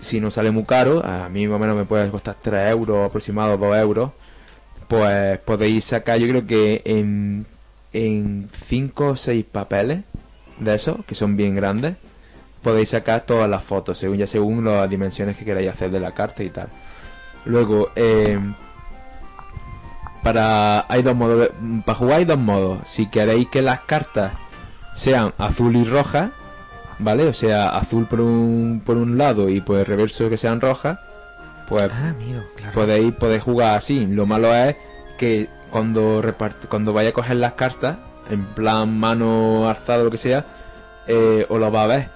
si 0.00 0.20
no 0.20 0.30
sale 0.30 0.50
muy 0.50 0.64
caro, 0.64 1.04
a 1.04 1.28
mí 1.28 1.46
más 1.46 1.56
o 1.56 1.58
menos 1.58 1.76
me 1.76 1.84
puede 1.84 2.10
costar 2.10 2.36
3 2.40 2.70
euros, 2.70 3.06
aproximado 3.06 3.56
2 3.56 3.76
euros, 3.78 4.10
pues 4.88 5.38
podéis 5.40 5.84
sacar, 5.84 6.18
yo 6.18 6.28
creo 6.28 6.46
que 6.46 6.82
en, 6.84 7.46
en 7.92 8.48
5 8.66 9.06
o 9.06 9.16
6 9.16 9.44
papeles 9.50 10.00
de 10.58 10.74
esos, 10.74 11.04
que 11.04 11.14
son 11.14 11.36
bien 11.36 11.54
grandes, 11.56 11.96
podéis 12.62 12.90
sacar 12.90 13.22
todas 13.22 13.48
las 13.48 13.62
fotos, 13.62 13.98
según 13.98 14.18
ya 14.18 14.26
según 14.26 14.64
las 14.64 14.88
dimensiones 14.88 15.36
que 15.36 15.44
queráis 15.44 15.70
hacer 15.70 15.90
de 15.90 16.00
la 16.00 16.12
carta 16.12 16.42
y 16.42 16.50
tal. 16.50 16.68
Luego, 17.44 17.90
eh, 17.96 18.38
para 20.22 20.84
hay 20.88 21.02
dos 21.02 21.14
modos 21.16 21.50
para 21.84 21.98
jugar 21.98 22.18
hay 22.18 22.24
dos 22.24 22.38
modos 22.38 22.80
si 22.88 23.06
queréis 23.06 23.48
que 23.48 23.62
las 23.62 23.80
cartas 23.80 24.32
sean 24.94 25.32
azul 25.38 25.76
y 25.76 25.84
roja 25.84 26.32
vale 26.98 27.26
o 27.26 27.32
sea 27.34 27.70
azul 27.70 28.06
por 28.06 28.20
un 28.20 28.82
por 28.84 28.96
un 28.96 29.16
lado 29.18 29.48
y 29.48 29.60
por 29.60 29.78
el 29.78 29.86
reverso 29.86 30.28
que 30.28 30.36
sean 30.36 30.60
rojas 30.60 30.98
pues 31.68 31.90
Ah, 31.92 32.10
amigo, 32.10 32.42
claro. 32.56 32.72
podéis 32.74 33.12
podéis 33.14 33.42
jugar 33.42 33.76
así 33.76 34.06
lo 34.06 34.26
malo 34.26 34.54
es 34.54 34.74
que 35.18 35.48
cuando 35.70 36.22
cuando 36.68 36.92
vaya 36.92 37.10
a 37.10 37.12
coger 37.12 37.36
las 37.36 37.52
cartas 37.54 37.98
en 38.30 38.44
plan 38.46 38.98
mano 38.98 39.68
alzada 39.68 40.00
o 40.00 40.04
lo 40.04 40.10
que 40.10 40.18
sea 40.18 40.44
eh, 41.06 41.46
os 41.48 41.58
lo 41.60 41.70
va 41.70 41.84
a 41.84 41.86
ver 41.86 42.08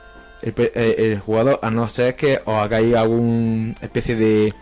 el, 0.42 0.54
eh, 0.58 0.94
el 0.98 1.18
jugador 1.20 1.60
a 1.62 1.70
no 1.70 1.88
ser 1.88 2.16
que 2.16 2.40
os 2.44 2.54
hagáis 2.56 2.94
algún 2.96 3.74
especie 3.80 4.16
de 4.16 4.52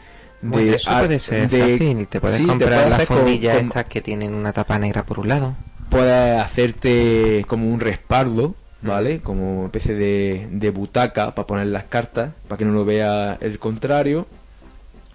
Bueno, 0.43 0.73
eso 0.73 0.91
puede 0.99 1.19
ser 1.19 1.49
de- 1.49 1.61
fácil. 1.79 2.09
Te 2.09 2.21
puedes 2.21 2.37
sí, 2.39 2.43
te 2.45 2.49
comprar 2.49 2.71
puedes 2.85 2.91
las 2.91 3.07
con- 3.07 3.19
con- 3.19 3.29
estas 3.29 3.85
que 3.87 4.01
tienen 4.03 4.35
una 4.35 4.53
tapa 4.53 4.79
negra 4.79 5.05
por 5.05 5.21
un 5.21 5.29
lado. 5.29 5.55
puedes 5.89 6.41
hacerte 6.43 7.45
como 7.49 7.69
un 7.73 7.81
respaldo, 7.81 8.55
¿vale? 8.83 9.21
Como 9.21 9.59
una 9.59 9.67
especie 9.67 9.95
de, 9.95 10.49
de 10.51 10.71
butaca 10.71 11.35
para 11.35 11.47
poner 11.47 11.67
las 11.69 11.85
cartas, 11.85 12.33
para 12.49 12.59
que 12.59 12.65
no 12.65 12.73
lo 12.73 12.85
vea 12.85 13.39
el 13.41 13.59
contrario, 13.59 14.27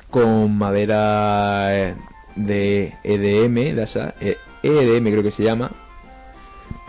con 0.09 0.57
madera 0.57 1.67
eh, 1.75 1.95
de 2.35 2.93
EDM, 3.03 3.75
de 3.75 3.83
esa, 3.83 4.13
eh, 4.21 4.37
EDM 4.63 5.05
creo 5.11 5.23
que 5.23 5.31
se 5.31 5.43
llama, 5.43 5.71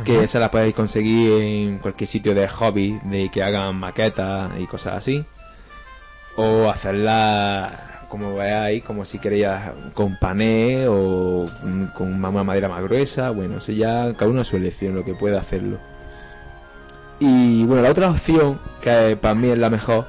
que 0.04 0.16
Ajá. 0.16 0.24
esa 0.24 0.38
la 0.38 0.50
podéis 0.50 0.74
conseguir 0.74 1.42
en 1.42 1.78
cualquier 1.78 2.08
sitio 2.08 2.34
de 2.34 2.48
hobby, 2.48 3.00
de 3.04 3.30
que 3.30 3.42
hagan 3.42 3.76
maquetas 3.76 4.52
y 4.60 4.66
cosas 4.66 4.94
así, 4.94 5.24
o 6.36 6.68
hacerla 6.70 8.04
como 8.08 8.36
veáis, 8.36 8.84
como 8.84 9.04
si 9.04 9.18
queréis 9.18 9.48
con 9.94 10.18
pané 10.18 10.86
o 10.88 11.46
mm, 11.62 11.84
con 11.96 12.12
una 12.12 12.44
madera 12.44 12.68
más 12.68 12.82
gruesa, 12.84 13.30
bueno, 13.30 13.58
eso 13.58 13.72
ya 13.72 14.14
cada 14.14 14.30
uno 14.30 14.42
a 14.42 14.44
su 14.44 14.56
elección, 14.56 14.94
lo 14.94 15.04
que 15.04 15.14
pueda 15.14 15.40
hacerlo. 15.40 15.78
Y 17.18 17.64
bueno, 17.64 17.82
la 17.82 17.90
otra 17.90 18.10
opción, 18.10 18.60
que 18.80 19.16
para 19.20 19.34
mí 19.34 19.48
es 19.48 19.58
la 19.58 19.70
mejor, 19.70 20.06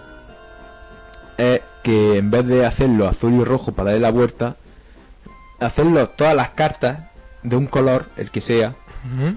es 1.37 1.61
que 1.83 2.17
en 2.17 2.31
vez 2.31 2.45
de 2.45 2.65
hacerlo 2.65 3.07
azul 3.07 3.33
y 3.33 3.43
rojo 3.43 3.71
para 3.71 3.91
darle 3.91 4.01
la 4.01 4.11
vuelta, 4.11 4.55
hacerlo 5.59 6.09
todas 6.09 6.35
las 6.35 6.49
cartas 6.49 6.99
de 7.43 7.55
un 7.55 7.67
color, 7.67 8.07
el 8.17 8.29
que 8.31 8.41
sea, 8.41 8.75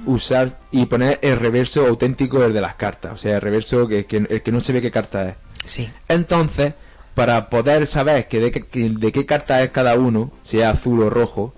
usar 0.07 0.49
y 0.73 0.87
poner 0.87 1.21
el 1.23 1.37
reverso 1.37 1.87
auténtico 1.87 2.41
del 2.41 2.53
de 2.53 2.61
las 2.61 2.75
cartas, 2.75 3.13
o 3.13 3.17
sea, 3.17 3.37
el 3.37 3.41
reverso 3.41 3.87
que, 3.87 4.05
que- 4.07 4.27
el 4.29 4.43
que 4.43 4.51
no 4.51 4.61
se 4.61 4.73
ve 4.73 4.83
qué 4.83 4.91
carta 4.91 5.29
es. 5.29 5.35
Sí. 5.65 5.89
Entonces, 6.09 6.75
para 7.15 7.51
poder 7.51 7.87
saber 7.87 8.27
que 8.27 8.41
de, 8.41 8.51
qué- 8.51 8.67
que- 8.67 8.89
de 8.91 9.13
qué 9.13 9.27
carta 9.27 9.63
es 9.63 9.71
cada 9.71 9.95
uno, 9.95 10.33
sea 10.43 10.71
azul 10.71 11.01
o 11.03 11.11
rojo, 11.11 11.55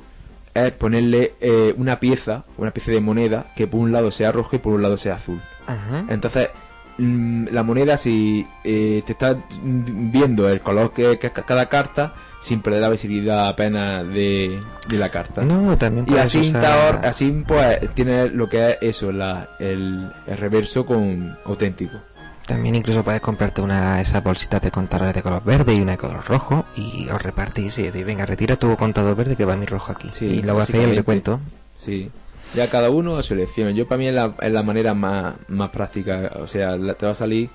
es 0.52 0.72
ponerle 0.72 1.32
eh, 1.40 1.72
una 1.78 2.00
pieza, 2.00 2.44
una 2.58 2.72
pieza 2.72 2.90
de 2.92 3.00
moneda, 3.00 3.46
que 3.56 3.66
por 3.66 3.80
un 3.80 3.92
lado 3.92 4.10
sea 4.10 4.30
rojo 4.32 4.56
y 4.56 4.58
por 4.58 4.74
un 4.74 4.82
lado 4.82 4.98
sea 4.98 5.14
azul. 5.14 5.40
Ajá. 5.66 6.04
Entonces, 6.08 6.50
mm, 6.98 7.46
la 7.50 7.62
moneda, 7.62 7.96
si 7.96 8.46
eh, 8.64 9.02
te 9.06 9.12
estás 9.12 9.36
mm, 9.62 10.10
viendo 10.10 10.48
el 10.48 10.60
color 10.60 10.92
que, 10.92 11.18
que 11.18 11.28
es 11.28 11.32
cada 11.32 11.66
carta, 11.68 12.14
sin 12.40 12.60
perder 12.60 12.80
la 12.80 12.88
visibilidad 12.88 13.48
apenas 13.48 14.06
de, 14.08 14.60
de 14.88 14.96
la 14.98 15.10
carta. 15.10 15.42
No, 15.42 15.78
también 15.78 16.06
Y 16.08 16.16
así, 16.18 16.40
usar- 16.40 17.04
así 17.04 17.44
pues 17.46 17.78
tiene 17.94 18.28
lo 18.30 18.48
que 18.48 18.70
es 18.70 18.78
eso, 18.82 19.12
la, 19.12 19.48
el, 19.60 20.10
el 20.26 20.36
reverso 20.36 20.84
con 20.84 21.36
auténtico. 21.44 21.98
También 22.46 22.74
incluso 22.74 23.04
puedes 23.04 23.20
comprarte 23.20 23.62
una 23.62 23.96
de 23.96 24.02
esas 24.02 24.24
bolsitas 24.24 24.60
de 24.60 24.72
contadores 24.72 25.14
de 25.14 25.22
color 25.22 25.44
verde 25.44 25.74
y 25.74 25.80
una 25.80 25.92
de 25.92 25.98
color 25.98 26.24
rojo 26.26 26.64
y 26.76 27.08
os 27.08 27.22
repartís 27.22 27.78
y 27.78 27.82
decís, 27.82 28.04
venga, 28.04 28.26
retira 28.26 28.56
tu 28.56 28.76
contador 28.76 29.14
verde 29.14 29.36
que 29.36 29.44
va 29.44 29.54
mi 29.56 29.64
rojo 29.64 29.92
aquí. 29.92 30.08
Sí, 30.10 30.24
y 30.26 30.42
luego 30.42 30.60
hacéis 30.60 30.82
el 30.88 30.96
recuento. 30.96 31.38
Sí. 31.78 32.10
Ya 32.54 32.68
cada 32.68 32.90
uno 32.90 33.16
a 33.16 33.22
su 33.22 33.34
elección. 33.34 33.74
Yo 33.74 33.86
para 33.88 33.98
mí 33.98 34.08
es 34.08 34.14
la, 34.14 34.34
es 34.40 34.52
la 34.52 34.62
manera 34.62 34.94
más, 34.94 35.36
más 35.48 35.70
práctica. 35.70 36.32
O 36.40 36.46
sea, 36.46 36.76
la- 36.76 36.94
te 36.94 37.06
va 37.06 37.12
a 37.12 37.14
salir, 37.14 37.48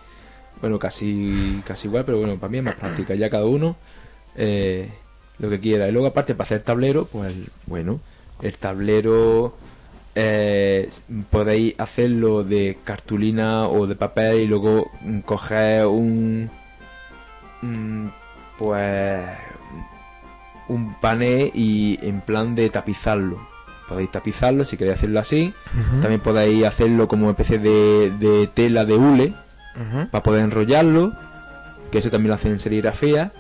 bueno, 0.62 0.80
casi 0.80 1.62
casi 1.66 1.88
igual, 1.88 2.06
pero 2.06 2.18
bueno, 2.20 2.38
para 2.40 2.50
mí 2.52 2.58
es 2.58 2.64
más 2.64 2.76
práctica. 2.76 3.14
Ya 3.16 3.30
cada 3.30 3.46
uno 3.46 3.76
eh, 4.36 4.90
lo 5.40 5.50
que 5.50 5.60
quiera. 5.60 5.88
Y 5.88 5.92
luego 5.92 6.08
aparte 6.08 6.34
para 6.36 6.46
hacer 6.46 6.64
tablero, 6.64 7.06
pues 7.06 7.34
bueno, 7.68 8.00
el 8.42 8.58
tablero 8.58 9.56
eh, 10.16 10.90
podéis 11.30 11.76
hacerlo 11.80 12.44
de 12.44 12.78
cartulina 12.84 13.68
o 13.68 13.86
de 13.86 13.96
papel 13.96 14.40
y 14.42 14.48
luego 14.48 14.90
mm, 15.02 15.20
coger 15.20 15.86
un 15.88 16.50
mm, 17.62 18.08
pues 18.58 19.24
un 20.70 20.94
pané 20.96 21.52
y 21.54 22.00
en 22.02 22.22
plan 22.22 22.56
de 22.56 22.70
tapizarlo 22.70 23.38
podéis 23.88 24.12
tapizarlo 24.12 24.66
si 24.66 24.78
queréis 24.78 24.98
hacerlo 24.98 25.20
así. 25.20 25.54
También 26.02 26.22
podéis 26.22 26.66
hacerlo 26.66 27.08
como 27.08 27.30
especie 27.30 27.60
de, 27.60 28.12
de 28.12 28.48
tela 28.48 28.86
de 28.86 28.96
hule 28.96 29.34
para 30.12 30.24
poder 30.24 30.44
enrollarlo, 30.44 31.14
que 31.92 32.00
eso 32.00 32.10
también 32.10 32.30
lo 32.30 32.36
hacen 32.36 32.52
en 32.54 32.60
serigrafía. 32.60 33.32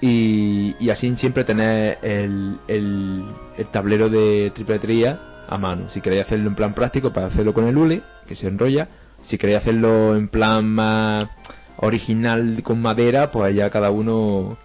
Y, 0.00 0.74
y 0.80 0.90
así 0.90 1.14
siempre 1.14 1.44
tener 1.44 1.98
el, 2.02 2.58
el, 2.66 3.24
el 3.56 3.66
tablero 3.66 4.08
de 4.08 4.50
tripletería 4.52 5.20
a 5.48 5.58
mano. 5.58 5.88
Si 5.88 6.00
queréis 6.00 6.22
hacerlo 6.22 6.48
en 6.48 6.56
plan 6.56 6.74
práctico, 6.74 7.12
para 7.12 7.26
hacerlo 7.26 7.54
con 7.54 7.66
el 7.66 7.76
hule, 7.76 8.02
que 8.26 8.34
se 8.34 8.48
enrolla. 8.48 8.88
Si 9.22 9.38
queréis 9.38 9.58
hacerlo 9.58 10.16
en 10.16 10.26
plan 10.28 10.68
más 10.68 11.28
original 11.76 12.62
con 12.64 12.82
madera, 12.82 13.30
pues 13.30 13.54
ya 13.54 13.70
cada 13.70 13.90
uno 13.92 14.56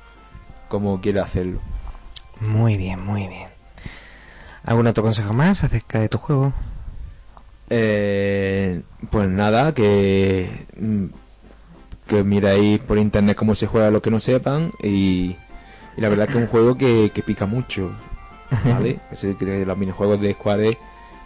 como 0.70 1.00
quiere 1.02 1.20
hacerlo. 1.20 1.60
Muy 2.40 2.78
bien, 2.78 3.00
muy 3.04 3.28
bien. 3.28 3.50
¿Algún 4.68 4.86
otro 4.86 5.02
consejo 5.02 5.32
más 5.34 5.64
acerca 5.64 6.02
de 6.02 6.10
tu 6.10 6.18
juego? 6.18 6.52
Eh, 7.70 8.82
pues 9.10 9.30
nada, 9.30 9.74
que, 9.74 10.68
mm, 10.78 11.06
que 12.06 12.24
miráis 12.26 12.80
por 12.80 12.98
internet 12.98 13.38
cómo 13.38 13.56
se 13.56 13.66
juega 13.66 13.92
lo 13.92 14.02
que 14.02 14.12
no 14.12 14.20
sepan 14.20 14.74
y, 14.84 15.38
y 15.96 16.02
la 16.02 16.10
verdad 16.10 16.26
que 16.26 16.34
es 16.34 16.40
un 16.40 16.48
juego 16.48 16.78
que, 16.78 17.12
que 17.16 17.24
pica 17.24 17.46
mucho, 17.46 17.92
¿vale? 18.66 19.00
Que 19.40 19.66
los 19.66 19.78
minijuegos 19.78 20.20
de 20.20 20.34
Square, 20.34 20.78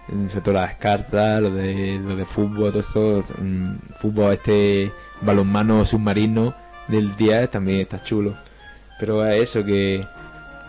mm, 0.10 0.28
sobre 0.28 0.42
todo 0.42 0.54
las 0.54 0.76
cartas, 0.76 1.42
lo 1.42 1.50
de, 1.50 2.00
lo 2.00 2.16
de 2.16 2.26
fútbol, 2.26 2.72
todo 2.72 2.80
esto, 2.80 3.24
mm, 3.42 3.76
fútbol 3.96 4.34
este 4.34 4.92
balonmano 5.22 5.84
submarino 5.84 6.54
del 6.88 7.16
día 7.16 7.50
también 7.50 7.80
está 7.80 8.04
chulo. 8.04 8.36
Pero 9.00 9.26
es 9.26 9.50
eso, 9.50 9.66
que, 9.66 10.06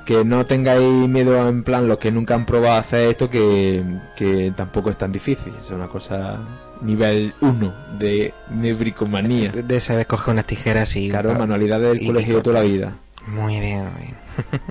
que 0.04 0.24
no 0.24 0.44
tengáis 0.46 1.08
miedo 1.08 1.48
en 1.48 1.62
plan 1.64 1.88
los 1.88 1.98
que 1.98 2.10
nunca 2.10 2.34
han 2.34 2.44
probado 2.46 2.74
a 2.74 2.78
hacer 2.78 3.10
esto 3.10 3.30
que, 3.30 3.82
que 4.16 4.52
tampoco 4.56 4.90
es 4.90 4.98
tan 4.98 5.12
difícil 5.12 5.52
es 5.58 5.70
una 5.70 5.88
cosa 5.88 6.38
nivel 6.80 7.32
1 7.40 7.74
de 7.98 8.34
nebricomanía 8.50 9.50
De, 9.52 9.62
de 9.62 9.80
saber 9.80 10.06
coger 10.06 10.32
unas 10.34 10.46
tijeras 10.46 10.96
y... 10.96 11.08
claro 11.10 11.34
manualidades 11.34 11.92
del 11.92 12.02
y- 12.02 12.06
colegio 12.06 12.36
de 12.36 12.42
toda 12.42 12.60
la 12.60 12.64
vida 12.68 12.92
Muy 13.26 13.60
bien, 13.60 13.84
muy 13.92 14.02
bien. 14.02 14.16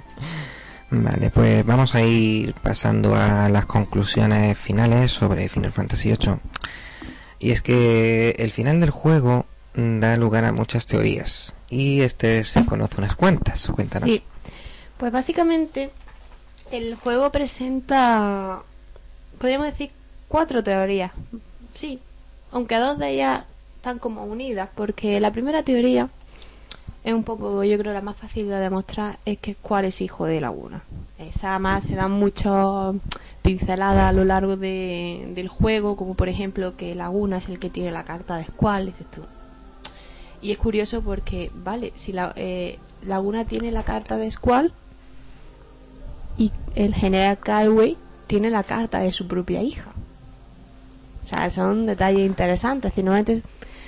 vale, 1.06 1.30
pues 1.30 1.66
vamos 1.66 1.96
a 1.96 2.02
ir 2.02 2.54
pasando 2.56 3.16
a 3.16 3.48
las 3.50 3.66
conclusiones 3.66 4.58
finales 4.58 5.12
sobre 5.12 5.48
Final 5.48 5.72
Fantasy 5.72 6.10
VIII. 6.10 6.36
Y 7.40 7.52
es 7.52 7.62
que 7.62 8.32
el 8.38 8.52
final 8.52 8.80
del 8.82 8.90
juego 8.90 9.46
da 9.74 10.18
lugar 10.18 10.44
a 10.46 10.52
muchas 10.52 10.86
teorías. 10.86 11.54
Y 11.70 12.02
este 12.02 12.44
se 12.44 12.66
conoce 12.66 12.96
unas 12.98 13.16
cuantas. 13.16 13.68
Cuéntanos. 13.74 14.10
Sí. 14.10 14.22
Pues 15.02 15.12
básicamente 15.12 15.90
el 16.72 16.94
juego 16.94 17.32
presenta, 17.32 18.62
podríamos 19.40 19.66
decir, 19.66 19.90
cuatro 20.28 20.64
teorías. 20.64 21.12
Sí, 21.74 22.00
aunque 22.52 22.78
dos 22.78 23.00
de 23.00 23.10
ellas 23.10 23.46
están 23.78 23.98
como 23.98 24.24
unidas, 24.26 24.70
porque 24.76 25.20
la 25.20 25.32
primera 25.32 25.64
teoría 25.64 26.08
es 27.04 27.16
un 27.16 27.24
poco, 27.24 27.64
yo 27.64 27.80
creo, 27.80 27.94
la 27.94 28.02
más 28.04 28.16
fácil 28.16 28.48
de 28.48 28.58
demostrar, 28.60 29.18
es 29.26 29.40
que 29.40 29.56
Square 29.56 29.88
es 29.88 30.02
hijo 30.02 30.26
de 30.26 30.40
Laguna. 30.40 30.84
Esa 31.18 31.58
más 31.58 31.86
se 31.86 31.96
dan 31.96 32.12
muchas 32.12 32.94
pinceladas 33.42 34.04
a 34.04 34.12
lo 34.12 34.24
largo 34.24 34.56
de- 34.56 35.32
del 35.34 35.48
juego, 35.48 35.96
como 35.96 36.14
por 36.14 36.30
ejemplo 36.30 36.78
que 36.78 36.94
Laguna 36.94 37.38
es 37.38 37.50
el 37.50 37.58
que 37.58 37.72
tiene 37.72 37.90
la 37.92 38.04
carta 38.06 38.38
de 38.38 38.46
Squall, 38.46 38.86
dices 38.86 39.08
tú. 39.10 39.24
Y 40.44 40.52
es 40.52 40.60
curioso 40.60 41.02
porque, 41.02 41.50
vale, 41.56 41.92
si 41.96 42.14
la, 42.14 42.34
eh, 42.36 42.78
Laguna 43.02 43.46
tiene 43.46 43.72
la 43.72 43.82
carta 43.82 44.18
de 44.18 44.30
Squall 44.30 44.72
y 46.38 46.52
el 46.76 46.94
general 46.94 47.38
Calway 47.40 47.98
tiene 48.28 48.50
la 48.50 48.64
carta 48.64 49.00
de 49.00 49.12
su 49.12 49.28
propia 49.28 49.62
hija. 49.62 49.92
O 51.26 51.28
sea, 51.28 51.50
son 51.50 51.86
detalles 51.86 52.26
interesantes. 52.26 52.90
Es 52.90 52.96
decir, 52.96 53.06
normalmente 53.06 53.44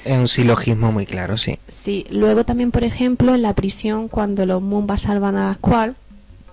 Es 0.06 0.18
un 0.18 0.28
silogismo 0.28 0.92
muy 0.92 1.06
claro, 1.06 1.38
sí. 1.38 1.60
Sí, 1.68 2.06
luego 2.10 2.44
también, 2.44 2.72
por 2.72 2.84
ejemplo, 2.84 3.34
en 3.34 3.42
la 3.42 3.54
prisión, 3.54 4.08
cuando 4.08 4.46
los 4.46 4.62
Moonbas 4.62 5.02
salvan 5.04 5.36
a 5.38 5.54
Squall, 5.56 5.96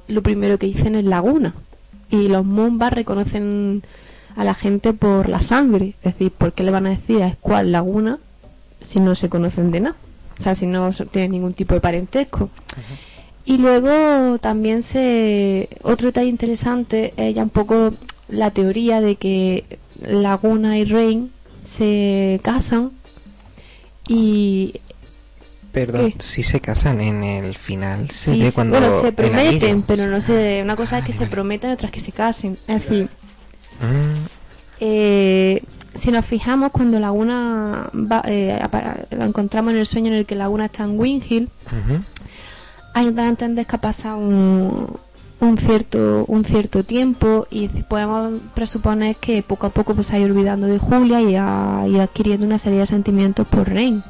lo 0.08 0.22
primero 0.22 0.58
que 0.58 0.66
dicen 0.66 0.94
es 0.94 1.04
Laguna. 1.04 1.54
Y 2.10 2.28
los 2.28 2.44
Moonbas 2.44 2.92
reconocen 2.92 3.82
a 4.36 4.44
la 4.44 4.54
gente 4.54 4.92
por 4.92 5.28
la 5.28 5.42
sangre. 5.42 5.94
Es 6.02 6.14
decir, 6.14 6.32
¿por 6.32 6.52
qué 6.52 6.62
le 6.62 6.70
van 6.70 6.86
a 6.86 6.90
decir 6.90 7.22
a 7.22 7.32
Squall 7.32 7.72
Laguna 7.72 8.18
si 8.84 9.00
no 9.00 9.14
se 9.14 9.28
conocen 9.28 9.70
de 9.70 9.80
nada? 9.80 9.96
O 10.38 10.42
sea, 10.42 10.54
si 10.54 10.66
no 10.66 10.90
tienen 11.10 11.32
ningún 11.32 11.52
tipo 11.52 11.74
de 11.74 11.80
parentesco. 11.80 12.48
Y 13.50 13.58
luego 13.58 14.38
también 14.38 14.82
se... 14.82 15.68
Otro 15.82 16.06
detalle 16.08 16.28
interesante 16.28 17.12
es 17.16 17.34
ya 17.34 17.42
un 17.42 17.50
poco 17.50 17.92
la 18.28 18.50
teoría 18.52 19.00
de 19.00 19.16
que 19.16 19.64
Laguna 20.00 20.78
y 20.78 20.84
Rain 20.84 21.32
se 21.62 22.38
casan 22.44 22.92
y 24.06 24.74
Perdón, 25.72 26.12
¿Qué? 26.12 26.22
si 26.22 26.42
se 26.42 26.60
casan 26.60 27.00
en 27.00 27.22
el 27.24 27.54
final, 27.54 28.10
se 28.10 28.32
Sí, 28.32 28.40
ve 28.40 28.52
cuando... 28.52 28.78
bueno, 28.78 29.00
se 29.00 29.12
prometen, 29.12 29.82
pero 29.82 30.06
no 30.06 30.20
sé, 30.20 30.60
una 30.62 30.74
cosa 30.76 30.98
es 30.98 31.04
que 31.04 31.10
Vale, 31.10 31.12
se 31.18 31.24
vale. 31.24 31.30
prometen, 31.30 31.70
otra 31.72 31.86
es 31.86 31.92
que 31.92 32.00
se 32.00 32.12
casen. 32.12 32.56
Es 32.68 32.82
decir, 32.82 33.08
Mm, 33.80 34.26
eh, 34.80 35.62
si 35.94 36.10
nos 36.10 36.26
fijamos 36.26 36.70
cuando 36.70 36.98
Laguna 37.00 37.88
va, 37.94 38.22
eh, 38.26 38.60
lo 39.10 39.24
encontramos 39.24 39.72
en 39.72 39.78
el 39.78 39.86
sueño 39.86 40.08
en 40.08 40.14
el 40.18 40.26
que 40.26 40.34
Laguna 40.34 40.66
está 40.66 40.84
en 40.84 40.98
Winghill, 41.00 41.48
ujú. 41.66 41.94
hay 41.94 42.19
que 42.94 43.12
dar 43.12 43.26
a 43.26 43.28
entender 43.28 43.66
que 43.66 43.76
ha 43.76 43.80
pasado 43.80 44.18
un, 44.18 45.58
cierto 45.58 46.24
un 46.28 46.44
cierto 46.44 46.84
tiempo 46.84 47.46
y 47.50 47.68
podemos 47.68 48.40
presuponer 48.54 49.16
que 49.16 49.42
poco 49.42 49.66
a 49.66 49.70
poco 49.70 49.94
pues 49.94 50.08
se 50.08 50.16
ha 50.16 50.18
ido 50.18 50.28
olvidando 50.28 50.66
de 50.66 50.78
Julia 50.78 51.20
y 51.20 51.36
ha 51.36 51.84
ido 51.86 52.02
adquiriendo 52.02 52.46
una 52.46 52.58
serie 52.58 52.80
de 52.80 52.86
sentimientos 52.86 53.46
por 53.48 53.68
Rain. 53.68 54.02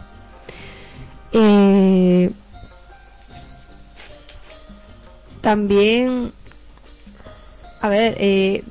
Eh, 1.33 2.33
también, 5.41 6.33
a 7.81 7.89
ver, 7.89 8.17
eh, 8.18 8.65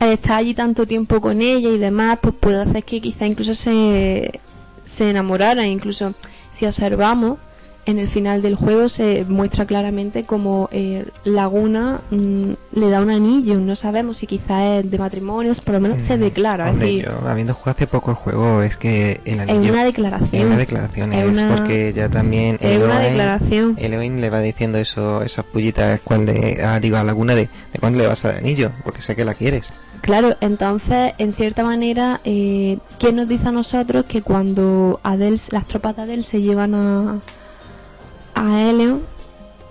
estar 0.00 0.38
allí 0.38 0.54
tanto 0.54 0.86
tiempo 0.86 1.20
con 1.20 1.42
ella 1.42 1.68
y 1.70 1.78
demás, 1.78 2.18
pues 2.20 2.34
puede 2.38 2.62
hacer 2.62 2.84
que 2.84 3.00
quizá 3.00 3.26
incluso 3.26 3.54
se, 3.54 4.40
se 4.84 5.10
enamorara. 5.10 5.66
Incluso 5.66 6.14
si 6.50 6.66
observamos, 6.66 7.38
en 7.86 7.98
el 7.98 8.08
final 8.08 8.42
del 8.42 8.54
juego 8.54 8.88
se 8.88 9.24
muestra 9.28 9.64
claramente 9.66 10.24
como 10.24 10.68
eh, 10.70 11.06
Laguna 11.24 12.00
mm, 12.10 12.52
le 12.78 12.90
da 12.90 13.00
un 13.00 13.10
anillo. 13.10 13.54
No 13.58 13.74
sabemos 13.74 14.18
si 14.18 14.26
quizá 14.26 14.78
es 14.78 14.90
de 14.90 14.98
matrimonios, 14.98 15.60
por 15.60 15.74
lo 15.74 15.80
menos 15.80 16.02
se 16.02 16.16
Mm, 16.16 16.20
declara. 16.20 16.64
es 16.66 16.70
Hombre, 16.72 16.86
decir, 16.86 17.04
yo, 17.06 17.28
habiendo 17.28 17.54
jugado 17.54 17.70
hace 17.76 17.86
poco 17.86 18.10
el 18.10 18.16
juego, 18.16 18.62
es 18.62 18.76
que 18.76 19.20
el 19.24 19.40
es 19.40 19.48
anillo... 19.48 19.72
una 19.72 19.84
declaración. 19.84 20.40
Es 20.42 20.46
una 20.46 20.56
declaración, 20.58 21.12
Es 21.12 21.24
es 21.32 21.38
una- 21.38 21.56
porque 21.56 21.92
ya 21.96 22.08
también 22.08 22.58
es 22.60 22.80
una 22.80 22.98
declaración. 23.00 23.76
Eloy 23.78 24.10
le 24.10 24.30
va 24.30 24.40
diciendo 24.40 24.78
eso, 24.78 25.22
esas 25.22 25.44
pullitas 25.44 26.00
cuando 26.04 26.32
ah, 26.64 26.78
digo 26.80 26.96
a 26.98 27.04
Laguna 27.04 27.34
de, 27.34 27.48
de 27.72 27.78
cuándo 27.80 27.98
le 27.98 28.06
vas 28.06 28.24
a 28.24 28.28
dar 28.32 28.38
anillo, 28.38 28.70
porque 28.84 29.00
sé 29.00 29.16
que 29.16 29.24
la 29.24 29.34
quieres. 29.34 29.72
Claro, 30.02 30.36
entonces, 30.40 31.12
en 31.18 31.32
cierta 31.34 31.62
manera, 31.62 32.20
eh, 32.24 32.78
¿quién 32.98 33.16
nos 33.16 33.28
dice 33.28 33.48
a 33.48 33.52
nosotros 33.52 34.04
que 34.06 34.22
cuando 34.22 34.98
Adel, 35.02 35.38
las 35.50 35.66
tropas 35.66 35.96
de 35.96 36.02
Adel 36.02 36.24
se 36.24 36.40
llevan 36.40 36.74
a, 36.74 37.20
a 38.40 38.62
Eleon, 38.62 39.00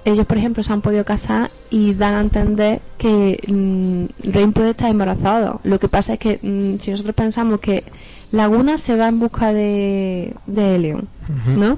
ellos, 0.05 0.25
por 0.25 0.37
ejemplo, 0.37 0.63
se 0.63 0.71
han 0.71 0.81
podido 0.81 1.03
casar 1.05 1.51
y 1.69 1.93
dan 1.93 2.15
a 2.15 2.21
entender 2.21 2.81
que 2.97 3.39
mm, 3.47 4.31
Rain 4.31 4.53
puede 4.53 4.71
estar 4.71 4.89
embarazado? 4.89 5.59
Lo 5.63 5.79
que 5.79 5.87
pasa 5.87 6.13
es 6.13 6.19
que 6.19 6.39
mm, 6.41 6.79
si 6.79 6.91
nosotros 6.91 7.15
pensamos 7.15 7.59
que 7.59 7.83
Laguna 8.31 8.77
se 8.77 8.95
va 8.95 9.07
en 9.07 9.19
busca 9.19 9.53
de, 9.53 10.35
de 10.45 10.95
Ujú. 10.95 11.59
¿no? 11.59 11.77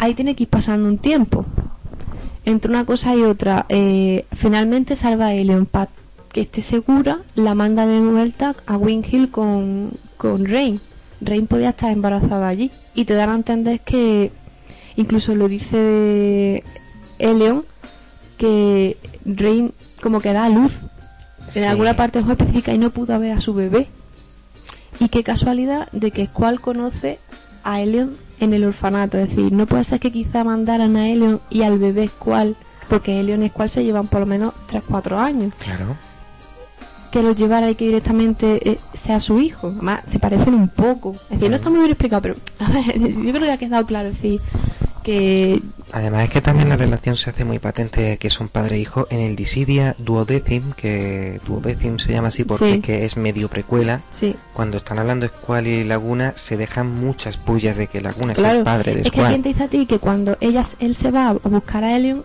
Ahí 0.00 0.14
tiene 0.14 0.34
que 0.34 0.44
ir 0.44 0.48
pasando 0.48 0.88
un 0.88 0.98
tiempo. 0.98 1.44
Entre 2.44 2.70
una 2.70 2.84
cosa 2.84 3.14
y 3.14 3.22
otra, 3.22 3.66
eh, 3.68 4.26
finalmente 4.32 4.96
salva 4.96 5.26
a 5.26 5.34
Eleon 5.34 5.66
para 5.66 5.90
que 6.32 6.42
esté 6.42 6.62
segura, 6.62 7.20
la 7.36 7.54
manda 7.54 7.86
de 7.86 8.00
vuelta 8.00 8.56
a 8.66 8.76
Winghill 8.76 9.30
con, 9.30 9.92
con 10.16 10.44
Rain. 10.46 10.80
Rain 11.20 11.46
podía 11.46 11.70
estar 11.70 11.92
embarazada 11.92 12.48
allí 12.48 12.70
y 12.94 13.04
te 13.04 13.14
dan 13.14 13.30
a 13.30 13.36
entender 13.36 13.80
que 13.80 14.32
incluso 14.96 15.34
lo 15.34 15.48
dice 15.48 16.62
Eleon 17.18 17.64
que 18.38 18.96
Rain 19.24 19.72
como 20.02 20.20
que 20.20 20.32
da 20.32 20.44
a 20.46 20.48
luz 20.48 20.78
Sí. 21.48 21.58
en 21.58 21.66
alguna 21.66 21.94
parte 21.94 22.18
del 22.18 22.24
juego 22.24 22.40
específica 22.40 22.72
y 22.72 22.78
no 22.78 22.88
pudo 22.90 23.18
ver 23.18 23.32
a 23.36 23.40
su 23.40 23.52
bebé. 23.52 23.86
Y 24.98 25.08
qué 25.10 25.22
casualidad 25.22 25.88
de 25.92 26.10
que 26.10 26.26
Squall 26.26 26.58
conoce 26.60 27.18
a 27.64 27.82
Eleon 27.82 28.16
en 28.40 28.54
el 28.54 28.64
orfanato. 28.64 29.18
Es 29.18 29.28
decir, 29.28 29.52
no 29.52 29.66
puede 29.66 29.84
ser 29.84 30.00
que 30.00 30.10
quizá 30.10 30.42
mandaran 30.42 30.96
a 30.96 31.08
Eleon 31.10 31.40
y 31.50 31.62
al 31.62 31.78
bebé 31.78 32.08
Squall, 32.08 32.56
porque 32.88 33.20
Eleon 33.20 33.42
y 33.42 33.48
Squall 33.50 33.68
se 33.68 33.84
llevan 33.84 34.06
por 34.08 34.20
lo 34.20 34.26
menos 34.26 34.54
3-4 34.68 35.18
años, 35.18 35.52
Claro. 35.58 35.96
que 37.10 37.22
lo 37.22 37.32
llevara 37.32 37.68
y 37.70 37.74
que 37.74 37.84
directamente 37.86 38.70
eh, 38.70 38.78
sea 38.94 39.20
su 39.20 39.38
hijo. 39.40 39.66
Además, 39.68 40.00
se 40.06 40.18
parecen 40.18 40.54
un 40.54 40.68
poco. 40.70 41.12
Es 41.28 41.36
decir, 41.36 41.50
no 41.50 41.56
está 41.56 41.68
muy 41.68 41.80
bien 41.80 41.90
explicado, 41.90 42.22
pero 42.22 42.36
a 42.58 42.70
ver, 42.72 42.98
yo 42.98 43.32
creo 43.32 43.42
que 43.42 43.52
ha 43.52 43.58
quedado 43.58 43.84
claro. 43.84 44.08
Es 44.08 44.14
decir, 44.14 44.40
que 45.04 45.62
Además 45.92 46.24
es 46.24 46.30
que 46.30 46.40
también 46.40 46.68
la 46.68 46.76
relación 46.76 47.16
se 47.16 47.30
hace 47.30 47.44
muy 47.44 47.60
patente 47.60 48.16
que 48.18 48.30
son 48.30 48.48
padre 48.48 48.76
e 48.76 48.80
hijo 48.80 49.06
en 49.10 49.20
el 49.20 49.36
Disidia 49.36 49.94
Duodecim, 49.98 50.72
que 50.72 51.40
Duodecim 51.46 51.98
se 51.98 52.12
llama 52.12 52.28
así 52.28 52.42
porque 52.42 52.64
Sí. 52.66 52.72
es 52.78 52.82
que 52.82 53.04
es 53.04 53.16
medio 53.16 53.48
precuela. 53.48 54.00
sí, 54.10 54.34
Cuando 54.54 54.78
están 54.78 54.98
hablando 54.98 55.28
de 55.28 55.32
Squall 55.32 55.68
y 55.68 55.84
Laguna 55.84 56.32
se 56.36 56.56
dejan 56.56 56.90
muchas 56.90 57.36
pullas 57.36 57.76
de 57.76 57.86
que 57.86 58.00
Laguna 58.00 58.32
es 58.32 58.38
claro, 58.38 58.58
el 58.58 58.64
padre 58.64 58.94
de 58.94 59.02
es 59.02 59.10
que 59.12 59.20
alguien 59.20 59.42
te 59.42 59.50
dice 59.50 59.62
a 59.62 59.68
ti 59.68 59.86
que 59.86 60.00
cuando 60.00 60.36
ellas, 60.40 60.76
él 60.80 60.96
se 60.96 61.12
va 61.12 61.28
a 61.28 61.32
buscar 61.34 61.84
a 61.84 61.96
Elion, 61.96 62.24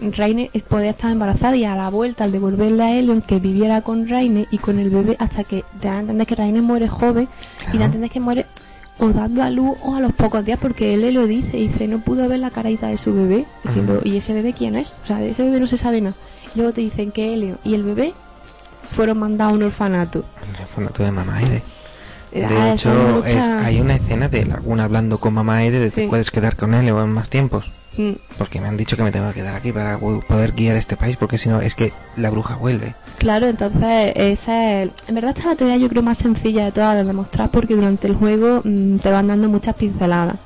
Raine 0.00 0.50
podía 0.68 0.90
estar 0.90 1.10
embarazada 1.10 1.56
y 1.56 1.64
a 1.64 1.74
la 1.76 1.88
vuelta 1.90 2.24
al 2.24 2.32
devolverle 2.32 2.82
a 2.82 2.96
Elion 2.98 3.20
que 3.22 3.38
viviera 3.38 3.82
con 3.82 4.08
Raine 4.08 4.46
y 4.50 4.58
con 4.58 4.78
el 4.78 4.90
bebé 4.90 5.16
hasta 5.18 5.44
que 5.44 5.64
te 5.80 5.88
dan 5.88 5.96
a 5.96 6.00
entender 6.00 6.26
que 6.26 6.34
Raine 6.36 6.62
muere 6.62 6.88
joven 6.88 7.28
y 7.72 7.78
te 7.78 7.84
entender 7.84 8.10
que 8.10 8.20
muere 8.20 8.46
o 8.98 9.10
dando 9.10 9.42
a 9.42 9.50
luz 9.50 9.76
o 9.82 9.94
a 9.94 10.00
los 10.00 10.12
pocos 10.12 10.44
días 10.44 10.58
porque 10.60 10.94
él 10.94 11.02
le 11.02 11.12
lo 11.12 11.26
dice 11.26 11.56
dice 11.56 11.86
no 11.88 12.00
pudo 12.00 12.28
ver 12.28 12.40
la 12.40 12.50
carita 12.50 12.88
de 12.88 12.98
su 12.98 13.14
bebé 13.14 13.46
diciendo 13.64 14.00
y 14.04 14.16
ese 14.16 14.32
bebé 14.32 14.52
quién 14.54 14.74
es 14.76 14.92
o 15.04 15.06
sea 15.06 15.18
de 15.18 15.30
ese 15.30 15.44
bebé 15.44 15.60
no 15.60 15.66
se 15.66 15.76
sabe 15.76 16.00
nada 16.00 16.16
y 16.54 16.58
luego 16.58 16.72
te 16.72 16.80
dicen 16.80 17.12
que 17.12 17.32
Elion 17.34 17.58
y 17.64 17.74
el 17.74 17.82
bebé 17.84 18.12
fueron 18.90 19.18
mandados 19.18 19.52
a 19.52 19.56
un 19.56 19.62
orfanato 19.62 20.24
El 20.42 20.60
orfanato 20.62 21.02
de 21.04 21.12
Mamá 21.12 21.42
Ede. 21.42 21.62
Eh, 22.32 22.46
De 22.46 22.56
ah, 22.56 22.72
hecho, 22.74 23.22
es- 23.24 23.34
hay 23.36 23.80
una 23.80 23.94
escena 23.94 24.28
de 24.28 24.44
Laguna 24.44 24.84
hablando 24.84 25.18
con 25.18 25.32
Mamá 25.34 25.64
Ede 25.64 25.78
de 25.78 25.90
que 25.90 26.02
Sí. 26.02 26.06
puedes 26.08 26.30
quedar 26.30 26.56
con 26.56 26.74
él 26.74 26.88
en 26.88 27.08
más 27.10 27.30
tiempos. 27.30 27.70
Mm, 27.98 28.12
Porque 28.38 28.60
me 28.60 28.68
han 28.68 28.76
dicho 28.76 28.96
que 28.96 29.02
me 29.02 29.10
tengo 29.12 29.28
que 29.28 29.40
quedar 29.40 29.56
aquí 29.56 29.72
para 29.72 29.98
po- 29.98 30.20
poder 30.20 30.52
guiar 30.52 30.76
este 30.76 30.96
país, 30.96 31.16
porque 31.16 31.36
si 31.36 31.48
no 31.48 31.60
es 31.60 31.74
que 31.74 31.92
la 32.16 32.30
bruja 32.30 32.56
vuelve. 32.56 32.94
Claro, 33.18 33.46
entonces 33.48 34.12
esa 34.14 34.82
es, 34.82 34.90
en 35.08 35.14
verdad 35.16 35.30
esta 35.30 35.42
es 35.42 35.46
la 35.48 35.56
teoría 35.56 35.76
yo 35.78 35.88
creo 35.88 36.02
más 36.02 36.18
sencilla 36.18 36.64
de 36.66 36.72
todas 36.72 36.94
de 36.96 37.04
demostrar 37.04 37.50
porque 37.50 37.74
durante 37.74 38.06
el 38.06 38.14
juego 38.14 38.60
mm, 38.64 38.98
te 38.98 39.10
van 39.10 39.26
dando 39.26 39.48
muchas 39.48 39.74
pinceladas. 39.74 40.36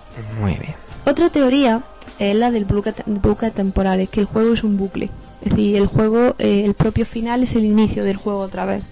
Muy 0.41 0.53
bien. 0.53 0.75
Otra 1.05 1.29
teoría 1.29 1.83
es 2.19 2.35
la 2.35 2.51
del 2.51 2.65
bucle, 2.65 2.93
te- 2.93 3.03
bucle 3.07 3.51
temporal, 3.51 4.01
es 4.01 4.09
que 4.09 4.21
el 4.21 4.27
juego 4.27 4.55
es 4.55 4.65
un 4.65 4.77
bucle. 4.79 5.11
Es 5.43 5.51
decir, 5.51 5.77
el 5.77 5.87
juego, 5.89 6.35
eh, 6.39 6.63
el 6.65 6.75
propio 6.75 7.05
final 7.05 7.43
es 7.43 7.55
el 7.55 7.65
inicio 7.65 8.05
del 8.05 8.17
juego 8.17 8.39
otra 8.41 8.65
vez. 8.65 8.83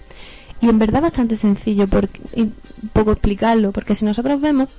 Y 0.61 0.69
en 0.69 0.77
verdad 0.77 1.01
bastante 1.01 1.35
sencillo 1.37 1.87
porque, 1.87 2.19
y 2.35 2.51
poco 2.93 3.13
explicarlo, 3.13 3.71
porque 3.71 3.95
si 3.95 4.05
nosotros 4.05 4.39
vemos, 4.39 4.69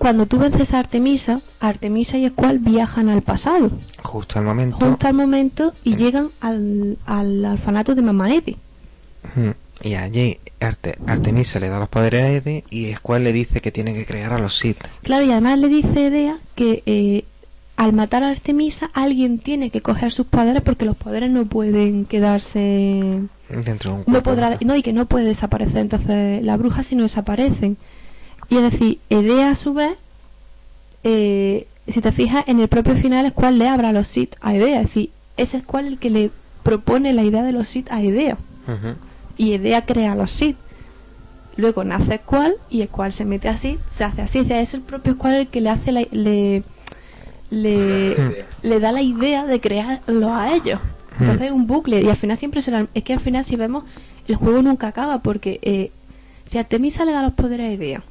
cuando 0.00 0.24
tú 0.26 0.38
vences 0.38 0.72
a 0.74 0.78
Artemisa, 0.80 1.42
Artemisa 1.60 2.16
y 2.16 2.26
Squall 2.28 2.58
viajan 2.58 3.08
al 3.10 3.20
pasado, 3.22 3.70
Justo 4.02 4.38
al 4.38 4.46
momento. 4.46 4.76
justo 4.84 5.06
al 5.06 5.14
momento, 5.14 5.74
y 5.84 5.94
llegan 5.96 6.30
al, 6.40 6.96
al 7.06 7.44
orfanato 7.44 7.94
de 7.94 8.00
Mamá 8.02 8.32
Eve. 8.34 8.56
Y 9.82 9.94
allí 9.94 10.38
Arte- 10.58 10.96
Artemisa 11.06 11.60
le 11.60 11.68
da 11.68 11.78
los 11.78 11.88
poderes 11.90 12.22
a 12.22 12.30
Ede 12.30 12.64
y 12.70 12.92
Squall 12.94 13.24
le 13.24 13.32
dice 13.32 13.60
que 13.60 13.70
tiene 13.72 13.92
que 13.94 14.04
crear 14.06 14.32
a 14.32 14.38
los 14.38 14.56
Sith. 14.58 14.78
Claro, 15.02 15.24
y 15.24 15.30
además 15.32 15.58
le 15.58 15.68
dice 15.68 16.06
Edea 16.06 16.38
que 16.54 16.82
eh, 16.86 17.24
al 17.76 17.92
matar 17.92 18.22
a 18.22 18.28
Artemisa 18.28 18.90
alguien 18.94 19.38
tiene 19.38 19.70
que 19.70 19.80
coger 19.82 20.12
sus 20.12 20.26
poderes 20.26 20.62
porque 20.62 20.84
los 20.86 20.96
poderes 20.96 21.30
no 21.30 21.44
pueden 21.46 22.04
quedarse 22.06 23.20
Dentro 23.48 23.90
de 23.90 23.96
un 23.96 23.98
no 24.00 24.04
cuerpo, 24.04 24.30
podrá 24.30 24.58
no 24.64 24.76
y 24.76 24.82
que 24.82 24.92
no 24.92 25.06
puede 25.06 25.26
desaparecer 25.26 25.78
entonces 25.78 26.42
las 26.42 26.58
brujas 26.58 26.86
si 26.86 26.94
no 26.96 27.02
desaparecen 27.04 27.76
y 28.50 28.56
es 28.56 28.62
decir 28.62 28.98
Edea 29.08 29.50
a 29.52 29.54
su 29.54 29.72
vez 29.74 29.94
eh, 31.04 31.66
si 31.88 32.00
te 32.00 32.12
fijas 32.12 32.44
en 32.46 32.60
el 32.60 32.68
propio 32.68 32.94
final 32.94 33.24
es 33.26 33.32
cual 33.32 33.58
le 33.58 33.68
abra 33.68 33.92
los 33.92 34.06
Sith 34.08 34.34
a 34.40 34.54
Edea 34.54 34.80
es 34.80 34.86
decir 34.88 35.10
ese 35.36 35.58
es 35.58 35.64
cual 35.64 35.86
el 35.86 35.98
que 35.98 36.10
le 36.10 36.30
propone 36.62 37.12
la 37.14 37.22
idea 37.22 37.42
de 37.42 37.52
los 37.52 37.68
Sith 37.68 37.90
a 37.90 38.02
Edea 38.02 38.36
y 39.38 39.54
Edea 39.54 39.86
crea 39.86 40.14
los 40.14 40.30
Sith. 40.30 40.56
Luego 41.56 41.82
nace 41.82 42.18
Squall 42.18 42.54
y 42.68 42.84
Squall 42.84 43.12
se 43.12 43.24
mete 43.24 43.48
así, 43.48 43.78
se 43.88 44.04
hace 44.04 44.22
así. 44.22 44.40
O 44.40 44.44
sea, 44.44 44.60
es 44.60 44.74
el 44.74 44.82
propio 44.82 45.14
Squall 45.14 45.34
el 45.34 45.48
que 45.48 45.60
le 45.62 45.70
hace 45.70 45.92
la- 45.92 46.06
le, 46.10 46.62
le, 47.50 48.14
le 48.62 48.80
da 48.80 48.92
la 48.92 49.02
idea 49.02 49.46
de 49.46 49.60
crearlo 49.60 50.32
a 50.32 50.52
ellos. 50.52 50.78
Entonces 51.18 51.46
es 51.46 51.52
un 51.52 51.66
bucle 51.66 52.00
y 52.02 52.08
al 52.08 52.16
final 52.16 52.36
siempre 52.36 52.60
será. 52.60 52.86
Es 52.94 53.02
que 53.02 53.12
al 53.14 53.20
final, 53.20 53.44
si 53.44 53.56
vemos, 53.56 53.84
el 54.28 54.36
juego 54.36 54.62
nunca 54.62 54.86
acaba 54.88 55.18
porque 55.22 55.58
eh, 55.62 55.90
si 56.46 56.58
Artemisa 56.58 57.04
le 57.04 57.12
da 57.12 57.22
los 57.22 57.32
poderes 57.32 57.68
a 57.70 57.72
Edea, 57.72 58.02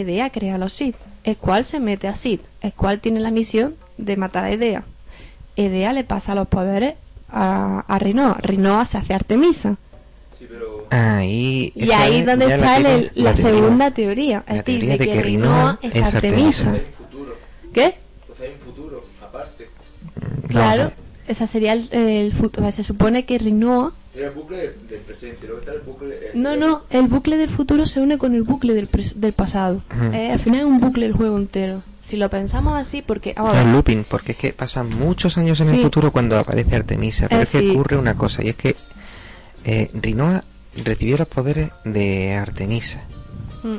Edea 0.00 0.30
crea 0.30 0.56
a 0.56 0.58
los 0.58 0.72
Sith. 0.72 0.96
Squall 1.26 1.64
se 1.64 1.80
mete 1.80 2.08
a 2.08 2.14
Sith. 2.14 2.42
Squall 2.66 3.00
tiene 3.00 3.20
la 3.20 3.30
misión 3.30 3.74
de 3.98 4.16
matar 4.16 4.44
a 4.44 4.50
Edea. 4.50 4.84
Edea 5.56 5.92
le 5.92 6.04
pasa 6.04 6.34
los 6.34 6.48
poderes 6.48 6.94
a, 7.28 7.84
a 7.86 7.98
Rinoa. 7.98 8.38
Rinoa 8.40 8.84
se 8.84 8.98
hace 8.98 9.14
Artemisa. 9.14 9.76
Ahí, 10.90 11.72
Y 11.74 11.90
ahí 11.92 12.18
es 12.18 12.26
donde 12.26 12.48
la 12.48 12.58
sale 12.58 13.10
la, 13.14 13.36
segunda 13.36 13.90
teoría, 13.92 14.44
es 14.46 14.56
la 14.56 14.62
teoría 14.62 14.96
de 14.98 15.06
que, 15.06 15.22
Rinoa 15.22 15.22
Rinoa 15.22 15.78
es 15.82 16.02
Artemisa. 16.02 16.70
Artemisa. 16.70 16.92
¿Qué? 17.72 17.94
Vamos 18.28 18.42
a 19.22 20.48
Claro, 20.48 20.82
ver. 20.84 21.01
Esa 21.32 21.46
sería 21.46 21.72
el, 21.72 21.88
el 21.92 22.32
futuro. 22.32 22.70
Se 22.72 22.82
supone 22.82 23.24
que 23.24 23.38
Rinoa. 23.38 23.92
Sería 24.12 24.28
el 24.28 24.34
bucle 24.34 24.56
del, 24.58 24.88
del 24.88 25.00
presente, 25.00 25.46
luego 25.46 25.60
está 25.60 25.72
el 25.72 25.80
bucle. 25.80 26.14
eh, 26.14 26.30
No, 26.34 26.56
no, 26.56 26.82
el 26.90 27.06
bucle 27.08 27.36
del 27.38 27.48
futuro 27.48 27.86
se 27.86 28.00
une 28.00 28.18
con 28.18 28.34
el 28.34 28.42
bucle 28.42 28.74
del, 28.74 28.88
pres- 28.90 29.14
del 29.14 29.32
pasado. 29.32 29.82
Eh, 30.12 30.30
al 30.32 30.38
final 30.38 30.60
es 30.60 30.66
un 30.66 30.80
bucle 30.80 31.06
el 31.06 31.12
juego 31.14 31.36
entero. 31.38 31.82
Si 32.02 32.16
lo 32.16 32.28
pensamos 32.30 32.74
así, 32.74 33.00
porque. 33.02 33.32
vamos 33.36 33.56
a 33.56 33.62
Es 33.62 33.66
looping, 33.68 34.04
porque 34.04 34.32
es 34.32 34.38
que 34.38 34.52
pasan 34.52 34.88
muchos 34.90 35.38
años 35.38 35.60
en 35.60 35.68
el 35.74 35.82
futuro 35.82 36.10
cuando 36.12 36.36
aparece 36.38 36.76
Artemisa, 36.76 37.28
pero 37.28 37.40
Eh, 37.40 37.44
es 37.44 37.50
que 37.50 37.58
sí. 37.60 37.70
ocurre 37.70 37.96
una 37.96 38.14
cosa, 38.16 38.44
y 38.44 38.48
es 38.48 38.56
que 38.56 38.74
eh, 39.64 39.88
Rinoa 39.94 40.44
recibió 40.84 41.16
los 41.16 41.28
poderes 41.28 41.70
de 41.84 42.34
Artemisa, 42.34 43.02
mm, 43.62 43.76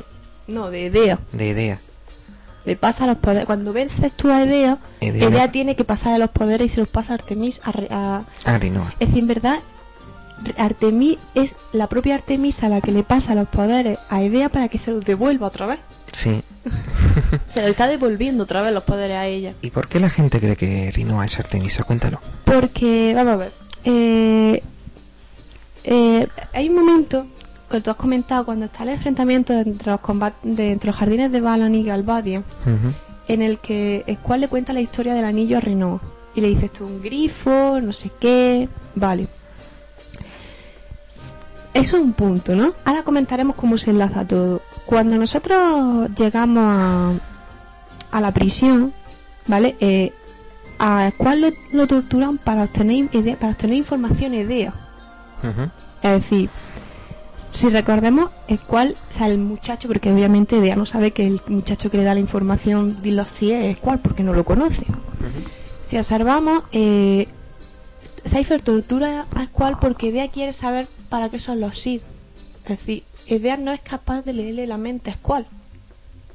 no, 0.52 0.70
de 0.70 0.86
Edea. 0.86 1.18
de 1.32 1.48
Idea. 1.48 1.80
Le 2.64 2.76
pasa 2.76 3.06
los 3.06 3.18
poderes. 3.18 3.44
Cuando 3.44 3.72
vences 3.72 4.12
tú 4.12 4.30
a 4.30 4.42
Edea, 4.42 4.78
Edea 5.00 5.28
Edea 5.28 5.52
tiene 5.52 5.76
que 5.76 5.84
pasar 5.84 6.12
de 6.14 6.18
los 6.18 6.30
poderes 6.30 6.66
y 6.72 6.74
se 6.74 6.80
los 6.80 6.88
pasa 6.88 7.12
a 7.12 7.16
Artemis. 7.16 7.60
A, 7.64 8.22
a- 8.46 8.58
Rinoa. 8.58 8.94
Es 9.00 9.08
decir, 9.08 9.22
en 9.22 9.26
verdad, 9.28 9.58
Artemis 10.56 11.18
es 11.34 11.54
la 11.72 11.88
propia 11.88 12.14
Artemisa 12.14 12.68
la 12.68 12.80
que 12.80 12.92
le 12.92 13.02
pasa 13.02 13.34
los 13.34 13.48
poderes 13.48 13.98
a 14.08 14.22
Edea 14.22 14.48
para 14.48 14.68
que 14.68 14.78
se 14.78 14.92
los 14.92 15.04
devuelva 15.04 15.46
otra 15.48 15.66
vez. 15.66 15.78
Sí. 16.12 16.42
Se 17.52 17.60
lo 17.60 17.68
está 17.68 17.86
devolviendo 17.88 18.44
otra 18.44 18.62
vez 18.62 18.72
los 18.72 18.84
poderes 18.84 19.16
a 19.16 19.26
ella. 19.26 19.52
¿Y 19.62 19.70
por 19.70 19.88
qué 19.88 20.00
la 20.00 20.08
gente 20.10 20.38
cree 20.40 20.56
que 20.56 20.90
Rinoa 20.92 21.24
es 21.24 21.38
Artemisa? 21.38 21.82
Cuéntalo. 21.84 22.20
Porque, 22.44 23.12
vamos 23.14 23.32
a 23.34 23.36
ver, 23.36 23.52
eh, 23.84 24.62
eh, 25.84 26.28
hay 26.52 26.68
un 26.68 26.74
momento 26.76 27.26
que 27.78 27.82
tú 27.82 27.90
has 27.90 27.96
comentado 27.96 28.44
cuando 28.44 28.66
está 28.66 28.82
el 28.84 28.90
enfrentamiento 28.90 29.52
entre 29.52 29.90
los 29.90 30.00
combat 30.00 30.34
de, 30.42 30.72
entre 30.72 30.88
los 30.88 30.96
jardines 30.96 31.30
de 31.32 31.40
Balan 31.40 31.74
y 31.74 31.82
Galbadia, 31.84 32.40
Ujú. 32.62 32.92
en 33.28 33.42
el 33.42 33.58
que 33.58 34.04
Squall 34.20 34.40
le 34.42 34.48
cuenta 34.48 34.72
la 34.72 34.80
historia 34.80 35.14
del 35.14 35.24
anillo 35.24 35.58
a 35.58 35.60
Rinoa. 35.60 36.00
Y 36.36 36.40
le 36.40 36.48
dice, 36.48 36.66
esto 36.66 36.84
es 36.84 36.90
un 36.90 37.00
grifo, 37.02 37.78
no 37.80 37.92
sé 37.92 38.10
qué, 38.18 38.68
vale. 38.94 39.28
Eso 41.74 41.96
es 41.96 42.02
un 42.02 42.12
punto, 42.12 42.54
¿no? 42.54 42.74
Ahora 42.84 43.02
comentaremos 43.02 43.56
cómo 43.56 43.76
se 43.78 43.90
enlaza 43.90 44.26
todo. 44.26 44.62
Cuando 44.86 45.16
nosotros 45.18 46.08
llegamos 46.16 46.64
a, 46.66 47.12
a 48.12 48.20
la 48.20 48.30
prisión, 48.32 48.92
¿vale? 49.46 49.76
Eh, 49.80 50.12
a 50.78 51.10
Squall 51.10 51.40
lo, 51.40 51.48
lo 51.72 51.86
torturan 51.86 52.38
para 52.38 52.64
obtener, 52.64 53.08
idea- 53.12 53.36
para 53.38 53.52
obtener 53.52 53.76
información 53.76 54.34
e 54.34 54.40
idea. 54.40 54.72
Ujú. 55.42 55.70
Es 56.02 56.10
decir, 56.12 56.50
si 57.54 57.70
recordemos, 57.70 58.30
el 58.48 58.58
cual, 58.58 58.96
o 59.08 59.12
sea, 59.12 59.28
el 59.28 59.38
muchacho, 59.38 59.86
porque 59.86 60.12
obviamente 60.12 60.60
Dea 60.60 60.74
no 60.74 60.86
sabe 60.86 61.12
que 61.12 61.26
el 61.26 61.40
muchacho 61.46 61.88
que 61.88 61.96
le 61.96 62.04
da 62.04 62.12
la 62.12 62.20
información, 62.20 63.00
dilo 63.00 63.24
si 63.26 63.52
es 63.52 63.78
cuál, 63.78 64.00
porque 64.00 64.24
no 64.24 64.34
lo 64.34 64.44
conoce. 64.44 64.84
Si 65.80 65.96
observamos, 65.96 66.64
eh, 66.72 67.28
Cypher 68.26 68.60
tortura 68.60 69.26
a 69.34 69.44
Squall 69.44 69.78
porque 69.78 70.10
Dea 70.10 70.28
quiere 70.28 70.52
saber 70.52 70.88
para 71.08 71.28
qué 71.28 71.38
son 71.38 71.60
los 71.60 71.78
Sith. 71.78 72.02
Es 72.64 72.70
decir, 72.70 73.04
Dea 73.28 73.56
no 73.56 73.70
es 73.70 73.80
capaz 73.80 74.22
de 74.22 74.32
leerle 74.32 74.66
la 74.66 74.76
mente 74.78 75.10
a 75.10 75.14
Squall. 75.14 75.46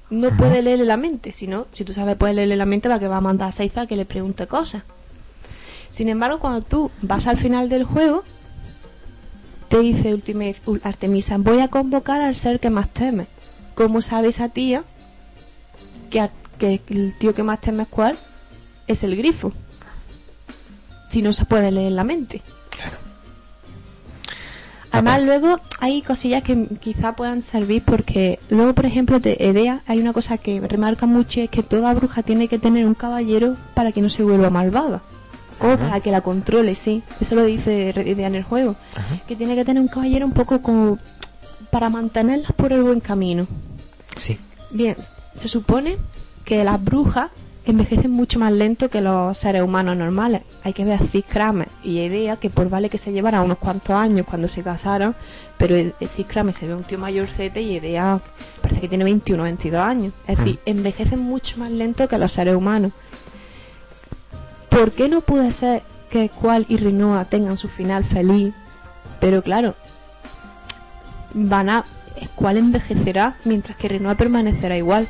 No 0.10 0.36
puede 0.38 0.62
leerle 0.62 0.86
la 0.86 0.98
mente, 0.98 1.34
si 1.34 1.48
no, 1.48 1.68
si 1.74 1.84
tú 1.84 1.94
sabes 1.94 2.16
puedes 2.16 2.36
leerle 2.36 2.56
la 2.56 2.66
mente 2.66 2.88
para 2.88 3.00
que 3.00 3.08
va 3.08 3.18
a 3.18 3.22
mandar 3.22 3.50
a 3.50 3.52
Cypher 3.52 3.84
a 3.84 3.88
que 3.88 3.98
le 3.98 4.06
pregunte 4.06 4.48
cosas. 4.48 4.84
Sin 5.90 6.08
embargo, 6.08 6.40
cuando 6.40 6.62
tú 6.62 6.92
vas 7.02 7.28
al 7.28 7.38
final 7.38 7.68
del 7.68 7.84
juego, 7.84 8.24
te 9.70 9.80
dice 9.80 10.14
Ultimate 10.14 10.58
Ul- 10.66 10.82
Artemisa, 10.84 11.38
voy 11.38 11.62
a 11.62 11.68
convocar 11.70 12.22
al 12.22 12.36
ser 12.36 12.60
que 12.60 12.70
más 12.70 12.90
teme. 12.90 13.28
¿Cómo 13.76 14.02
sabe 14.02 14.28
esa 14.30 14.50
tía 14.50 14.84
que, 16.10 16.20
Ar- 16.22 16.32
que 16.58 16.82
el 16.90 17.14
tío 17.18 17.34
que 17.34 17.44
más 17.44 17.62
teme 17.62 17.84
es 17.84 17.90
cuál? 17.90 18.18
Es 18.88 19.04
el 19.04 19.16
grifo. 19.16 19.54
Si 21.08 21.22
no 21.22 21.32
se 21.34 21.46
puede 21.46 21.72
leer 21.72 21.94
la 21.94 22.04
mente. 22.04 22.42
Claro. 22.70 22.98
Además, 24.92 25.22
luego 25.22 25.60
hay 25.80 26.02
cosillas 26.02 26.42
que 26.44 26.68
quizá 26.80 27.16
puedan 27.16 27.42
servir 27.44 27.84
porque 27.86 28.40
luego, 28.50 28.74
por 28.74 28.86
ejemplo, 28.88 29.20
de 29.20 29.38
Edea 29.40 29.84
hay 29.86 30.00
una 30.00 30.14
cosa 30.14 30.38
que 30.40 30.60
remarca 30.62 31.06
mucho 31.06 31.40
y 31.40 31.44
es 31.44 31.50
que 31.50 31.62
toda 31.64 31.94
bruja 31.94 32.24
tiene 32.24 32.48
que 32.48 32.58
tener 32.60 32.86
un 32.88 32.96
caballero 32.96 33.56
para 33.76 33.92
que 33.92 34.02
no 34.02 34.10
se 34.10 34.24
vuelva 34.24 34.50
malvada. 34.50 35.02
O 35.62 35.78
para 35.78 36.00
que 36.00 36.12
la 36.12 36.22
controle, 36.22 36.76
sí. 36.76 37.04
Eso 37.20 37.36
lo 37.36 37.44
dice 37.44 37.90
Edea 37.90 38.28
en 38.28 38.36
el 38.36 38.44
juego. 38.44 38.76
Ajá. 38.96 39.20
Que 39.28 39.36
tiene 39.36 39.56
que 39.56 39.66
tener 39.66 39.82
un 39.82 39.90
caballero 39.90 40.26
un 40.26 40.34
poco 40.34 40.62
como 40.62 40.98
para 41.70 41.90
mantenerlas 41.90 42.52
por 42.54 42.72
el 42.72 42.84
buen 42.84 43.00
camino. 43.00 43.48
Sí. 44.16 44.40
Bien, 44.72 44.96
se 45.34 45.48
supone 45.48 45.98
que 46.46 46.64
las 46.64 46.84
brujas 46.84 47.30
envejecen 47.66 48.12
mucho 48.12 48.40
más 48.40 48.52
lento 48.52 48.90
que 48.90 49.02
los 49.02 49.38
seres 49.38 49.62
humanos 49.62 49.96
normales. 49.96 50.42
Hay 50.64 50.74
que 50.74 50.86
ver 50.86 51.02
a 51.02 51.06
Cis 51.06 51.24
Kramer 51.28 51.68
y 51.84 52.00
Idea, 52.00 52.38
que 52.38 52.50
por 52.50 52.70
vale 52.70 52.90
que 52.90 52.98
se 52.98 53.12
llevara 53.12 53.42
unos 53.42 53.58
cuantos 53.58 53.96
años 53.96 54.26
cuando 54.28 54.48
se 54.48 54.64
casaron, 54.64 55.16
pero 55.58 55.76
Cis 56.00 56.26
Kramer 56.26 56.54
se 56.54 56.68
ve 56.68 56.74
un 56.74 56.84
tío 56.84 56.98
mayorcete 56.98 57.62
y 57.62 57.76
Idea 57.76 58.20
parece 58.62 58.82
que 58.82 58.88
tiene 58.88 59.04
21 59.04 59.42
o 59.42 59.46
22 59.46 59.82
años. 59.82 60.14
Es 60.28 60.38
decir, 60.38 60.60
envejecen 60.66 61.20
mucho 61.20 61.58
más 61.60 61.72
lento 61.72 62.08
que 62.08 62.18
los 62.18 62.32
seres 62.32 62.56
humanos. 62.56 62.92
¿Por 64.70 64.92
qué 64.92 65.10
no 65.10 65.22
puede 65.22 65.52
ser 65.52 65.84
que 66.10 66.28
Squall 66.28 66.66
y 66.70 66.78
Rinoa 66.78 67.26
tengan 67.26 67.58
su 67.58 67.68
final 67.68 68.04
feliz? 68.06 68.54
Pero 69.20 69.42
claro, 69.42 69.76
van 71.34 71.70
a 71.70 71.86
Squall 72.24 72.58
envejecerá 72.58 73.38
mientras 73.46 73.78
que 73.78 73.88
Rinoa 73.88 74.16
permanecerá 74.16 74.78
igual 74.78 75.08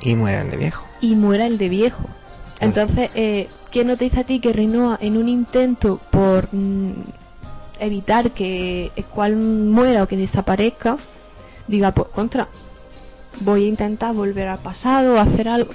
Y 0.00 0.14
mueran 0.16 0.50
de 0.50 0.56
viejo. 0.56 0.84
y 1.00 1.14
muera 1.14 1.46
el 1.46 1.58
de 1.58 1.68
viejo. 1.68 2.04
Entonces, 2.60 3.10
eh, 3.14 3.48
¿qué 3.70 3.84
no 3.84 3.96
te 3.96 4.04
dice 4.04 4.20
a 4.20 4.24
ti 4.24 4.40
que 4.40 4.52
Rinoa 4.52 4.98
en 5.00 5.16
un 5.16 5.28
intento 5.28 6.00
por 6.10 6.48
mm, 6.52 6.92
evitar 7.80 8.30
que 8.30 8.90
Squall 9.00 9.36
muera 9.36 10.02
o 10.02 10.08
que 10.08 10.16
desaparezca, 10.16 10.96
diga, 11.68 11.92
pues 11.92 12.08
contra, 12.08 12.48
voy 13.40 13.64
a 13.64 13.68
intentar 13.68 14.14
volver 14.14 14.48
al 14.48 14.58
pasado, 14.58 15.20
hacer 15.20 15.48
algo? 15.48 15.72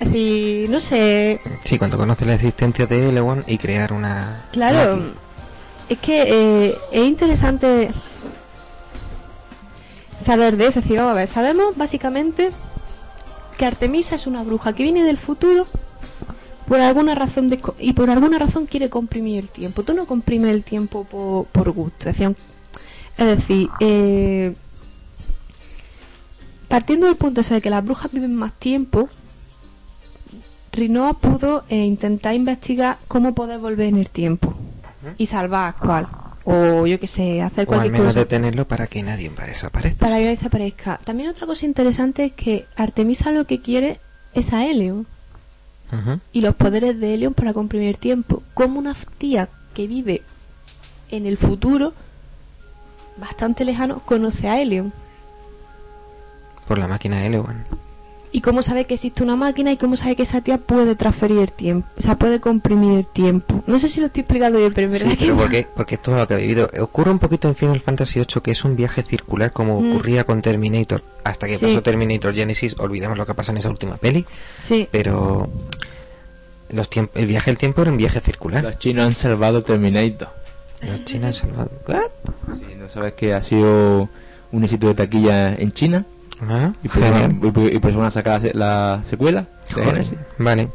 Es 0.00 0.06
decir, 0.08 0.70
no 0.70 0.80
sé, 0.80 1.40
Sí, 1.64 1.78
cuando 1.78 1.96
conoce 1.98 2.24
la 2.24 2.34
existencia 2.34 2.86
de 2.86 3.08
Elewan 3.08 3.44
y 3.48 3.58
crear 3.58 3.92
una... 3.92 4.44
Claro, 4.52 5.00
es 5.88 5.98
que 5.98 6.22
eh, 6.68 6.78
es 6.92 7.04
interesante 7.06 7.90
saber 10.22 10.56
de 10.56 10.66
eso. 10.66 10.78
Es 10.78 10.84
decir, 10.84 10.98
vamos 10.98 11.12
a 11.12 11.14
ver, 11.14 11.26
sabemos 11.28 11.76
básicamente 11.76 12.50
que 13.56 13.66
Artemisa 13.66 14.14
es 14.14 14.26
una 14.28 14.42
bruja 14.44 14.72
que 14.72 14.84
viene 14.84 15.02
del 15.02 15.16
futuro 15.16 15.66
por 16.68 16.80
alguna 16.80 17.14
razón 17.14 17.48
de, 17.48 17.60
y 17.80 17.92
por 17.94 18.10
alguna 18.10 18.38
razón 18.38 18.66
quiere 18.66 18.88
comprimir 18.90 19.38
el 19.40 19.48
tiempo. 19.48 19.82
Tú 19.82 19.94
no 19.94 20.06
comprimes 20.06 20.52
el 20.54 20.62
tiempo 20.62 21.04
por, 21.04 21.46
por 21.46 21.70
gusto. 21.72 22.08
Es 22.08 22.16
decir, 22.18 22.26
aun- 22.28 22.36
es 23.16 23.26
decir, 23.26 23.68
eh, 23.80 24.54
partiendo 26.68 27.06
del 27.08 27.16
punto 27.16 27.40
ese 27.40 27.54
de 27.54 27.60
que 27.62 27.70
las 27.70 27.84
brujas 27.84 28.12
viven 28.12 28.34
más 28.34 28.52
tiempo, 28.52 29.08
Rinoa 30.78 31.14
pudo 31.14 31.64
eh, 31.68 31.84
intentar 31.84 32.34
investigar 32.34 32.98
cómo 33.08 33.34
poder 33.34 33.58
volver 33.58 33.86
en 33.86 33.96
el 33.96 34.08
tiempo 34.10 34.54
y 35.16 35.26
salvar 35.26 35.68
a 35.68 35.72
Squall. 35.72 36.08
O 36.44 36.86
yo 36.86 36.98
que 36.98 37.06
sé, 37.06 37.42
hacer 37.42 37.68
O 37.68 37.72
al 37.72 37.78
cualquier 37.78 37.92
menos 37.92 38.06
cosa 38.08 38.20
detenerlo 38.20 38.66
para 38.66 38.86
que 38.86 39.02
nadie 39.02 39.28
desaparezca. 39.30 39.98
para 39.98 40.18
que 40.18 40.28
desaparezca. 40.28 40.98
También 41.04 41.28
otra 41.28 41.46
cosa 41.46 41.66
interesante 41.66 42.24
es 42.24 42.32
que 42.32 42.66
Artemisa 42.76 43.32
lo 43.32 43.46
que 43.46 43.60
quiere 43.60 44.00
es 44.34 44.52
a 44.52 44.64
Helion 44.64 45.06
y 46.32 46.40
los 46.42 46.54
poderes 46.54 46.98
de 47.00 47.14
Helion 47.14 47.34
para 47.34 47.52
comprimir 47.52 47.96
tiempo. 47.96 48.42
Como 48.54 48.78
una 48.78 48.94
tía 49.18 49.48
que 49.74 49.86
vive 49.86 50.22
en 51.10 51.26
el 51.26 51.36
futuro, 51.36 51.92
bastante 53.18 53.64
lejano, 53.64 54.00
conoce 54.04 54.48
a 54.48 54.60
Helion. 54.60 54.92
Por 56.66 56.78
la 56.78 56.88
máquina 56.88 57.18
de 57.18 57.26
Elewan. 57.26 57.64
Y 58.30 58.42
cómo 58.42 58.60
sabe 58.62 58.84
que 58.84 58.94
existe 58.94 59.22
una 59.22 59.36
máquina 59.36 59.72
y 59.72 59.76
cómo 59.78 59.96
sabe 59.96 60.14
que 60.14 60.22
esa 60.22 60.40
tía 60.42 60.58
puede 60.58 60.94
transferir 60.96 61.38
el 61.38 61.50
tiempo, 61.52 61.88
o 61.96 62.02
sea, 62.02 62.16
puede 62.18 62.40
comprimir 62.40 62.98
el 62.98 63.06
tiempo. 63.06 63.62
No 63.66 63.78
sé 63.78 63.88
si 63.88 64.00
lo 64.00 64.06
estoy 64.06 64.20
explicando 64.20 64.58
bien, 64.58 64.72
pero 64.74 64.86
en 64.86 64.92
verdad 64.92 65.06
Sí, 65.06 65.12
es 65.12 65.18
que 65.18 65.24
pero 65.24 65.36
no. 65.36 65.42
porque, 65.42 65.66
porque 65.74 65.94
es 65.94 66.02
todo 66.02 66.16
lo 66.16 66.28
que 66.28 66.34
ha 66.34 66.36
vivido. 66.36 66.68
Ocurre 66.80 67.10
un 67.10 67.18
poquito 67.18 67.48
en 67.48 67.54
Final 67.56 67.80
Fantasy 67.80 68.18
VIII 68.20 68.42
que 68.42 68.50
es 68.50 68.64
un 68.64 68.76
viaje 68.76 69.02
circular 69.02 69.52
como 69.52 69.80
Mm. 69.80 69.90
ocurría 69.92 70.24
con 70.24 70.42
Terminator. 70.42 71.02
Hasta 71.24 71.46
que 71.46 71.58
Sí. 71.58 71.64
pasó 71.66 71.82
Terminator 71.82 72.34
Genesis, 72.34 72.76
olvidemos 72.78 73.16
lo 73.16 73.24
que 73.24 73.34
pasa 73.34 73.52
en 73.52 73.58
esa 73.58 73.70
última 73.70 73.96
peli. 73.96 74.26
Sí, 74.58 74.88
Pero 74.90 75.48
los 76.70 76.90
tiemp- 76.90 77.10
el 77.14 77.26
viaje 77.26 77.50
del 77.50 77.56
tiempo 77.58 77.80
era 77.82 77.90
un 77.90 77.96
viaje 77.96 78.20
circular. 78.20 78.62
Los 78.62 78.78
chinos 78.78 79.06
han 79.06 79.14
salvado 79.14 79.62
Terminator. 79.62 80.28
Los 80.82 81.04
chinos 81.06 81.28
han 81.28 81.34
salvado. 81.48 81.70
¿What? 81.88 82.56
Sí, 82.58 82.74
¿No 82.76 82.88
sabes 82.88 83.14
que 83.14 83.32
ha 83.34 83.40
sido 83.40 84.08
un 84.52 84.64
éxito 84.64 84.86
de 84.88 84.94
taquilla 84.94 85.54
en 85.54 85.72
China? 85.72 86.04
Ah, 86.42 86.72
Y 86.84 86.88
por, 86.88 87.02
eso, 87.02 87.12
genial. 87.14 87.36
y 87.42 87.50
por- 87.50 87.72
y 87.72 87.78
por 87.78 87.90
eso 87.90 87.98
van 87.98 88.08
a 88.08 88.10
sacar 88.10 88.34
la 88.34 88.40
se- 88.40 88.54
la 88.54 89.00
secuela 89.02 89.46
de. 89.74 90.18
Vale. 90.38 90.68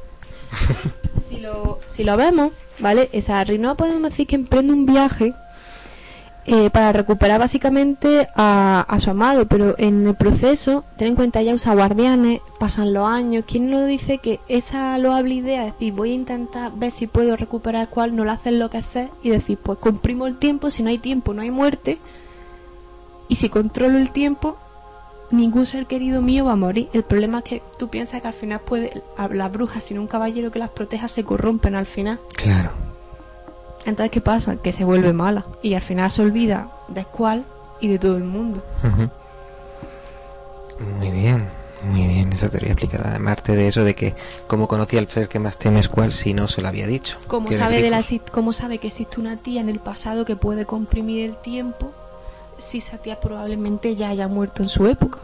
si 1.30 1.38
lo, 1.40 1.80
si 1.86 2.04
lo 2.04 2.18
vemos, 2.18 2.52
¿vale? 2.80 3.10
Esa 3.14 3.44
Rinoa 3.44 3.76
podemos 3.76 4.04
decir 4.12 4.28
que 4.28 4.36
emprende 4.36 4.74
un 4.74 4.86
viaje 4.86 5.34
eh, 6.46 6.70
para 6.70 6.92
recuperar 6.92 7.40
básicamente 7.40 8.28
a, 8.36 8.86
a 8.88 9.00
su 9.00 9.10
amado, 9.12 9.48
pero 9.48 9.76
en 9.78 10.06
el 10.08 10.16
proceso, 10.16 10.84
ten 10.98 11.08
en 11.10 11.16
cuenta, 11.16 11.40
ella 11.40 11.54
usa 11.54 11.74
guardianes, 11.74 12.42
pasan 12.60 12.94
los 12.94 13.08
años. 13.08 13.46
¿Quién 13.48 13.72
no 13.72 13.86
dice 13.86 14.18
que 14.18 14.42
esa 14.50 14.98
loable 14.98 15.36
idea, 15.36 15.68
es 15.68 15.74
decir, 15.74 15.94
voy 15.94 16.12
a 16.12 16.16
intentar 16.16 16.74
ver 16.76 16.92
si 16.92 17.08
puedo 17.08 17.38
recuperar 17.38 17.88
cuál, 17.88 18.14
no 18.16 18.26
la 18.26 18.34
hace 18.34 18.50
enloquecer 18.50 19.10
y 19.24 19.30
decir, 19.30 19.58
pues 19.58 19.80
comprimo 19.80 20.28
el 20.28 20.36
tiempo, 20.38 20.70
si 20.70 20.84
no 20.84 20.90
hay 20.90 20.98
tiempo, 20.98 21.34
no 21.34 21.42
hay 21.42 21.52
muerte, 21.52 21.98
y 23.30 23.36
si 23.38 23.48
controlo 23.48 23.98
el 23.98 24.12
tiempo, 24.12 24.58
ningún 25.34 25.66
ser 25.66 25.86
querido 25.86 26.22
mío 26.22 26.46
va 26.46 26.54
a 26.54 26.56
morir. 26.56 26.90
El 26.94 27.04
problema 27.04 27.40
es 27.40 27.44
que 27.44 27.62
tú 27.78 27.90
piensas 27.90 28.22
que 28.22 28.28
al 28.28 28.34
final 28.34 28.60
puede, 28.62 29.04
las 29.32 29.52
brujas 29.52 29.84
sin 29.84 30.00
un 30.00 30.08
caballero 30.08 30.52
que 30.52 30.60
las 30.60 30.70
proteja 30.70 31.08
se 31.08 31.24
corrompen 31.24 31.76
al 31.76 31.86
final. 31.86 32.20
Claro. 32.36 32.72
Entonces, 33.86 34.12
¿qué 34.12 34.22
pasa? 34.22 34.56
Que 34.56 34.72
se 34.72 34.86
vuelve 34.86 35.12
mala 35.12 35.46
y 35.62 35.74
al 35.74 35.82
final 35.82 36.10
se 36.10 36.22
olvida 36.22 36.72
de 36.88 37.04
Squall 37.04 37.44
y 37.82 37.90
de 37.90 38.00
todo 38.00 38.16
el 38.16 38.24
mundo. 38.24 38.64
Muy 41.00 41.12
bien, 41.12 41.50
muy 41.84 42.08
bien 42.08 42.32
esa 42.32 42.50
teoría 42.50 42.72
aplicada. 42.72 43.10
Además 43.10 43.44
de 43.44 43.68
eso 43.68 43.84
de 43.84 43.94
que 43.94 44.16
como 44.48 44.68
conocía 44.68 45.00
al 45.00 45.10
ser 45.10 45.28
que 45.28 45.40
más 45.40 45.58
temes 45.58 45.90
cuál 45.90 46.14
si 46.14 46.34
no 46.34 46.48
se 46.48 46.62
lo 46.62 46.70
había 46.70 46.88
dicho. 46.88 47.18
¿Cómo 47.28 47.52
sabe, 47.52 47.82
de 47.82 47.90
la, 47.90 48.02
¿Cómo 48.32 48.54
sabe 48.54 48.78
que 48.78 48.88
existe 48.88 49.20
una 49.20 49.36
tía 49.36 49.60
en 49.60 49.68
el 49.68 49.80
pasado 49.80 50.24
que 50.24 50.38
puede 50.38 50.66
comprimir 50.66 51.30
el 51.30 51.36
tiempo 51.38 51.92
si 52.64 52.80
esa 52.80 52.98
tía 52.98 53.20
probablemente 53.20 53.96
ya 53.96 54.10
haya 54.10 54.28
muerto 54.28 54.64
en 54.64 54.70
su 54.70 54.88
época? 54.88 55.20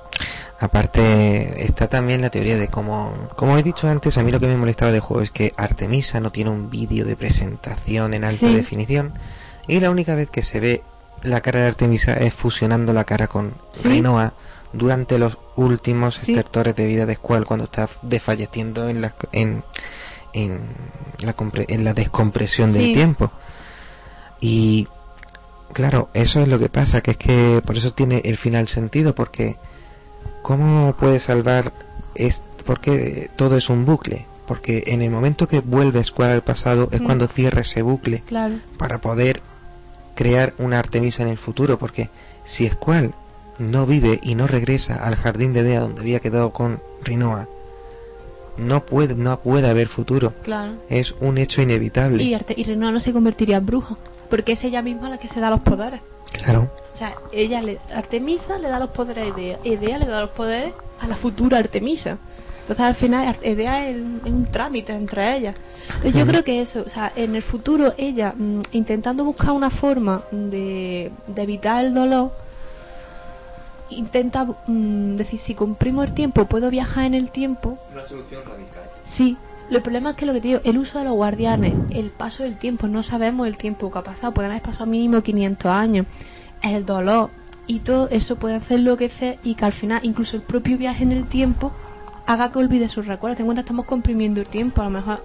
Aparte 0.59 1.64
está 1.64 1.88
también 1.88 2.22
la 2.22 2.30
teoría 2.30 2.58
de 2.58 2.68
cómo, 2.68 3.14
como 3.35 3.58
he 3.58 3.64
dicho 3.64 3.88
antes, 3.88 4.18
a 4.18 4.24
mí 4.24 4.32
lo 4.32 4.40
que 4.40 4.48
me 4.48 4.58
molestaba 4.58 4.92
del 4.92 5.00
juego 5.01 5.24
es 5.24 5.32
que 5.32 5.53
Artemisa 5.56 6.19
no 6.19 6.32
tiene 6.32 6.50
un 6.50 6.69
vídeo 6.69 7.06
de 7.06 7.16
presentación 7.16 8.14
en 8.14 8.26
alta 8.26 8.48
Sí. 8.48 8.53
definición 8.53 9.14
y 9.68 9.80
la 9.80 9.90
única 9.90 10.16
vez 10.16 10.30
que 10.30 10.43
se 10.43 10.59
ve 10.59 10.84
la 11.24 11.42
cara 11.42 11.61
de 11.61 11.68
Artemisa 11.68 12.14
es 12.14 12.34
fusionando 12.34 12.92
la 12.93 13.06
cara 13.06 13.27
con 13.27 13.53
Sí. 13.72 13.88
Rinoa 13.88 14.34
durante 14.74 15.18
los 15.18 15.38
últimos 15.56 16.16
Sí. 16.16 16.32
estertores 16.34 16.76
de 16.76 16.85
vida 16.85 17.06
de 17.06 17.16
Squall 17.16 17.45
cuando 17.45 17.64
está 17.66 17.88
desfalleciendo 18.01 18.90
en 18.90 19.01
la, 19.01 19.14
en, 19.32 19.64
en 20.34 20.59
la, 21.19 21.35
en 21.68 21.84
la 21.85 21.93
descompresión 21.93 22.74
del 22.74 22.93
tiempo. 22.93 23.32
Y 24.42 24.88
claro, 25.73 26.09
eso 26.14 26.39
es 26.39 26.48
lo 26.48 26.59
que 26.59 26.69
pasa, 26.69 27.01
que 27.01 27.11
es 27.11 27.17
que 27.17 27.61
por 27.65 27.77
eso 27.77 27.93
tiene 27.93 28.22
el 28.25 28.38
final 28.38 28.67
sentido, 28.67 29.15
porque 29.15 29.57
¿cómo 30.41 30.95
puede 30.99 31.19
salvar 31.19 31.73
es 32.15 32.43
porque 32.65 33.30
todo 33.35 33.56
es 33.57 33.69
un 33.69 33.85
bucle? 33.85 34.25
Porque 34.48 34.83
en 34.88 35.01
el 35.01 35.11
momento 35.11 35.48
que 35.48 35.59
vuelve 35.59 36.03
Squall 36.03 36.31
al 36.31 36.43
pasado 36.43 36.89
es 36.91 37.01
Mm. 37.01 37.06
cuando 37.06 37.27
cierra 37.27 37.61
ese 37.61 37.81
bucle 37.83 38.23
Claro. 38.25 38.56
para 38.77 38.99
poder 38.99 39.41
crear 40.15 40.53
una 40.57 40.80
Artemisa 40.80 41.22
en 41.23 41.30
el 41.30 41.38
futuro, 41.38 41.77
porque 41.77 42.09
si 42.43 42.67
Squall 42.67 43.14
no 43.59 43.85
vive 43.85 44.19
y 44.23 44.35
no 44.35 44.48
regresa 44.48 44.95
al 44.95 45.15
jardín 45.15 45.53
de 45.53 45.64
Dea 45.64 45.81
donde 45.81 46.01
había 46.01 46.19
quedado 46.19 46.51
con 46.51 46.81
Rinoa, 47.03 47.48
no 48.57 48.85
puede, 48.85 49.15
no 49.15 49.39
puede 49.39 49.69
haber 49.69 49.88
futuro. 49.88 50.33
Claro. 50.43 50.73
Es 50.89 51.15
un 51.22 51.38
hecho 51.38 51.61
inevitable. 51.61 52.23
Y, 52.23 52.33
Arte- 52.33 52.56
y 52.57 52.64
Renoa 52.65 52.91
no 52.91 52.99
se 52.99 53.14
convertiría 53.14 53.57
en 53.57 53.65
bruja, 53.65 53.98
porque 54.30 54.53
es 54.53 54.64
ella 54.64 54.82
misma 54.82 55.09
la 55.09 55.17
que 55.17 55.27
se 55.27 55.40
da 55.40 55.49
los 55.49 55.61
poderes. 55.61 56.01
Claro. 56.32 56.69
O 56.93 56.95
sea, 56.95 57.16
ella 57.32 57.61
le, 57.61 57.80
Artemisa 57.93 58.58
le 58.58 58.67
da 58.69 58.80
los 58.80 58.90
poderes 58.90 59.25
a 59.25 59.40
Idea, 59.40 59.59
Idea 59.64 59.98
le 59.98 60.06
da 60.06 60.22
los 60.22 60.30
poderes 60.32 60.74
a 60.99 61.08
la 61.08 61.16
futura 61.16 61.58
Artemisa. 61.58 62.17
Entonces 62.61 62.85
al 62.85 62.95
final 62.95 63.35
Idea 63.43 63.90
es, 63.90 63.95
un- 63.95 64.22
es 64.24 64.32
un 64.32 64.45
trámite 64.45 64.93
entre 64.93 65.35
ellas. 65.38 65.56
Entonces 65.88 66.14
yo 66.14 66.27
creo 66.27 66.43
que 66.43 66.61
eso, 66.61 66.83
o 66.85 66.90
sea, 66.90 67.11
en 67.16 67.35
el 67.35 67.41
futuro 67.41 67.93
ella 67.98 68.33
mm, 68.38 68.61
intentando 68.74 69.24
buscar 69.24 69.53
una 69.53 69.69
forma 69.72 70.22
de, 70.32 71.11
de 71.27 71.41
evitar 71.41 71.83
el 71.83 71.93
dolor, 71.95 72.32
intenta 73.90 74.45
mm, 74.67 75.16
decir 75.16 75.40
si 75.40 75.56
comprimo 75.56 76.03
el 76.03 76.14
tiempo 76.14 76.45
puedo 76.45 76.69
viajar 76.69 77.06
en 77.06 77.16
el 77.16 77.32
tiempo. 77.32 77.77
Una 77.91 78.06
solución 78.06 78.43
radical. 78.45 78.83
Sí, 79.03 79.35
el 79.77 79.81
problema 79.83 80.11
es 80.11 80.15
que 80.15 80.25
lo 80.25 80.33
que 80.33 80.41
te 80.41 80.48
digo, 80.49 80.61
el 80.64 80.77
uso 80.77 80.98
de 80.99 81.06
los 81.06 81.14
guardianes, 81.14 81.77
el 81.89 82.09
paso 82.09 82.43
del 82.43 82.57
tiempo, 82.57 82.88
no 82.88 83.03
sabemos 83.03 83.48
el 83.48 83.57
tiempo 83.57 83.91
que 83.91 83.99
ha 83.99 84.03
pasado, 84.03 84.33
pueden 84.33 84.51
haber 84.51 84.64
pasado 84.64 84.85
mínimo 84.88 85.22
500 85.22 85.72
años, 85.72 86.06
el 86.64 86.85
dolor 86.85 87.30
y 87.67 87.80
todo 87.80 88.09
eso 88.09 88.35
puede 88.38 88.56
hacer 88.56 88.80
enloquecer 88.80 89.38
y 89.43 89.56
que 89.56 89.65
al 89.65 89.72
final 89.73 89.99
incluso 90.03 90.35
el 90.38 90.41
propio 90.43 90.77
viaje 90.77 91.03
en 91.03 91.11
el 91.11 91.25
tiempo 91.25 91.72
haga 92.25 92.51
que 92.51 92.59
olvide 92.59 92.89
sus 92.89 93.06
recuerdos. 93.06 93.38
Ten 93.38 93.43
en 93.43 93.48
cuenta, 93.48 93.61
estamos 93.61 93.85
comprimiendo 93.85 94.41
el 94.41 94.48
tiempo, 94.48 94.81
a 94.81 94.85
lo 94.85 94.91
mejor 94.91 95.22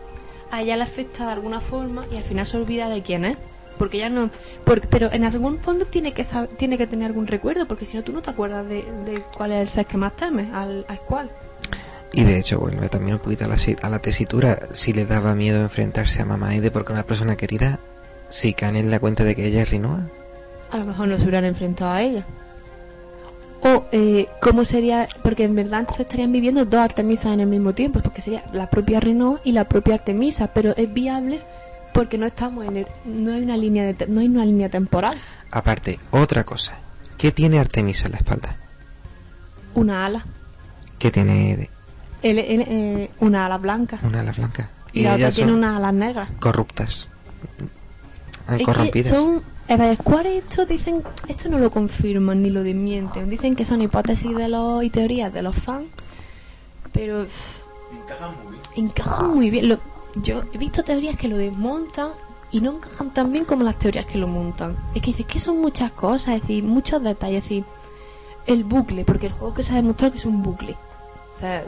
a 0.50 0.62
ella 0.62 0.76
le 0.76 0.82
afecta 0.82 1.26
de 1.26 1.32
alguna 1.32 1.60
forma 1.60 2.04
y 2.12 2.16
al 2.16 2.24
final 2.24 2.44
se 2.46 2.56
olvida 2.56 2.88
de 2.88 3.02
quién 3.02 3.24
es. 3.24 3.36
Porque 3.78 3.98
ya 3.98 4.08
no. 4.08 4.30
Porque, 4.64 4.86
pero 4.86 5.10
en 5.12 5.24
algún 5.24 5.58
fondo 5.58 5.84
tiene 5.86 6.12
que 6.12 6.22
sab- 6.22 6.48
tiene 6.56 6.78
que 6.78 6.86
tener 6.86 7.08
algún 7.08 7.26
recuerdo, 7.26 7.66
porque 7.66 7.86
si 7.86 7.96
no 7.96 8.04
tú 8.04 8.12
no 8.12 8.22
te 8.22 8.30
acuerdas 8.30 8.68
de, 8.68 8.84
de 9.04 9.24
cuál 9.36 9.50
es 9.50 9.62
el 9.62 9.68
ser 9.68 9.86
que 9.86 9.96
más 9.96 10.14
temes, 10.14 10.46
al, 10.54 10.84
al 10.86 11.00
cual. 11.00 11.28
Y 12.16 12.24
de 12.24 12.38
hecho 12.38 12.60
vuelve 12.60 12.88
también 12.88 13.14
un 13.14 13.20
poquito 13.20 13.44
a 13.44 13.48
la, 13.48 13.56
a 13.82 13.88
la 13.90 13.98
tesitura. 13.98 14.68
Si 14.72 14.92
le 14.92 15.04
daba 15.04 15.34
miedo 15.34 15.60
enfrentarse 15.60 16.22
a 16.22 16.24
Mamá 16.24 16.54
Ede 16.54 16.70
porque 16.70 16.92
una 16.92 17.02
persona 17.04 17.36
querida, 17.36 17.80
si 18.28 18.54
caen 18.54 18.76
en 18.76 18.90
la 18.90 19.00
cuenta 19.00 19.24
de 19.24 19.34
que 19.34 19.46
ella 19.46 19.62
es 19.62 19.70
Rinoa. 19.70 20.08
A 20.70 20.76
lo 20.78 20.84
mejor 20.84 21.08
no 21.08 21.16
se 21.16 21.22
hubieran 21.22 21.44
enfrentado 21.44 21.92
a 21.92 22.02
ella. 22.02 22.24
O, 23.62 23.84
eh, 23.92 24.28
¿cómo 24.40 24.64
sería? 24.64 25.08
Porque 25.22 25.44
en 25.44 25.54
verdad 25.54 25.80
entonces 25.80 26.06
estarían 26.06 26.30
viviendo 26.32 26.64
dos 26.64 26.80
Artemisas 26.80 27.32
en 27.32 27.40
el 27.40 27.46
mismo 27.46 27.72
tiempo, 27.72 28.00
porque 28.00 28.20
sería 28.22 28.44
la 28.52 28.68
propia 28.68 29.00
Renault 29.00 29.40
y 29.44 29.52
la 29.52 29.64
propia 29.64 29.94
Artemisa, 29.94 30.48
pero 30.48 30.76
es 30.76 30.92
viable 30.92 31.40
porque 31.94 32.18
no 32.18 32.26
estamos 32.26 32.66
en 32.66 32.76
el, 32.78 32.86
no 33.06 33.32
hay 33.32 33.42
una 33.42 33.56
línea 33.56 33.84
de 33.84 34.06
no 34.06 34.20
hay 34.20 34.26
una 34.26 34.44
línea 34.44 34.68
temporal, 34.68 35.16
Aparte, 35.50 36.00
otra 36.10 36.42
cosa. 36.42 36.74
¿Qué 37.16 37.30
tiene 37.30 37.60
Artemisa 37.60 38.06
en 38.06 38.12
la 38.12 38.18
espalda? 38.18 38.56
una 39.74 40.04
ala, 40.04 40.26
¿Qué 40.98 41.10
tiene 41.12 41.52
Ede? 41.52 41.70
Él- 42.24 42.38
él, 42.38 42.64
eh, 42.66 43.10
una 43.20 43.46
ala 43.46 43.58
blanca 43.58 43.98
Una 44.02 44.20
ala 44.20 44.32
blanca. 44.32 44.70
y, 44.92 45.02
la 45.02 45.14
otra 45.14 45.30
tiene 45.30 45.50
son 45.50 45.58
unas 45.58 45.76
alas 45.76 45.94
negras. 45.94 46.30
corruptas. 46.40 47.08
Han 48.46 48.54
Es 48.54 48.58
que 48.58 48.64
corrompidas. 48.64 49.14
son 49.20 49.42
a 49.68 49.76
ver, 49.76 49.96
¿cuáles 49.98 50.42
estos 50.44 50.68
dicen? 50.68 51.02
Esto 51.28 51.48
no 51.48 51.58
lo 51.58 51.70
confirman 51.70 52.42
ni 52.42 52.50
lo 52.50 52.62
desmienten. 52.62 53.30
Dicen 53.30 53.56
que 53.56 53.64
son 53.64 53.80
hipótesis 53.80 54.36
de 54.36 54.48
los 54.48 54.84
y 54.84 54.90
teorías 54.90 55.32
de 55.32 55.40
los 55.42 55.56
fans, 55.56 55.86
pero 56.92 57.26
encajan 58.76 59.34
muy 59.34 59.50
bien. 59.50 59.68
Lo- 59.68 59.78
yo 60.16 60.42
he 60.52 60.58
visto 60.58 60.84
teorías 60.84 61.16
que 61.16 61.28
lo 61.28 61.36
desmontan 61.38 62.10
y 62.52 62.60
no 62.60 62.76
encajan 62.76 63.10
tan 63.12 63.32
bien 63.32 63.44
como 63.46 63.64
las 63.64 63.78
teorías 63.78 64.06
que 64.06 64.18
lo 64.18 64.28
montan. 64.28 64.76
Es 64.94 65.00
que 65.02 65.08
dices 65.08 65.26
que 65.26 65.40
son 65.40 65.60
muchas 65.60 65.90
cosas, 65.92 66.36
es 66.36 66.40
decir, 66.42 66.62
muchos 66.62 67.02
detalles, 67.02 67.38
es 67.44 67.48
decir, 67.48 67.64
el 68.46 68.64
bucle, 68.64 69.04
porque 69.04 69.26
el 69.26 69.32
juego 69.32 69.54
que 69.54 69.62
se 69.62 69.72
ha 69.72 69.76
demostrado 69.76 70.12
que 70.12 70.18
es 70.18 70.26
un 70.26 70.42
bucle. 70.42 70.76
O 71.36 71.40
sea, 71.40 71.64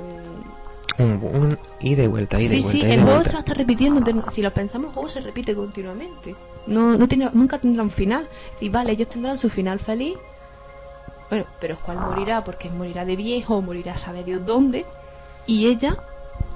Un, 0.98 1.10
un 1.22 1.58
ida 1.80 2.04
y 2.04 2.06
vuelta, 2.06 2.40
ida 2.40 2.50
sí, 2.50 2.56
y 2.58 2.62
sí, 2.62 2.78
vuelta. 2.78 2.86
ida 2.86 2.88
y 2.88 2.92
el 2.94 3.00
juego 3.02 3.14
vuelta. 3.16 3.28
se 3.30 3.34
va 3.34 3.38
a 3.38 3.42
estar 3.42 3.56
repitiendo. 3.58 4.30
Si 4.30 4.42
lo 4.42 4.52
pensamos, 4.54 4.88
el 4.88 4.94
juego 4.94 5.08
se 5.10 5.20
repite 5.20 5.54
continuamente. 5.54 6.34
No, 6.66 6.96
no 6.96 7.06
tiene, 7.08 7.28
nunca 7.32 7.58
tendrá 7.58 7.82
un 7.82 7.90
final. 7.90 8.28
Si 8.58 8.68
vale, 8.68 8.92
ellos 8.92 9.08
tendrán 9.08 9.36
su 9.38 9.50
final 9.50 9.78
feliz. 9.78 10.16
Bueno, 11.28 11.44
pero 11.60 11.76
¿cuál 11.84 11.98
morirá? 11.98 12.44
Porque 12.44 12.70
morirá 12.70 13.04
de 13.04 13.16
viejo, 13.16 13.60
morirá 13.60 13.96
sabe 13.98 14.22
Dios 14.24 14.46
dónde. 14.46 14.84
Y 15.46 15.66
ella 15.66 15.96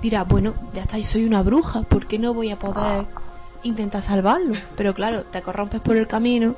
dirá, 0.01 0.25
bueno, 0.25 0.55
ya 0.75 0.83
está, 0.83 0.97
yo 0.99 1.05
soy 1.05 1.25
una 1.25 1.43
bruja, 1.43 1.83
¿por 1.83 2.07
qué 2.07 2.19
no 2.19 2.33
voy 2.35 2.51
a 2.51 2.59
poder 2.59 3.05
intentar 3.63 4.01
salvarlo? 4.03 4.55
Pero 4.77 4.95
claro, 4.95 5.25
te 5.25 5.43
corrompes 5.43 5.81
por 5.81 5.97
el 5.97 6.07
camino 6.07 6.55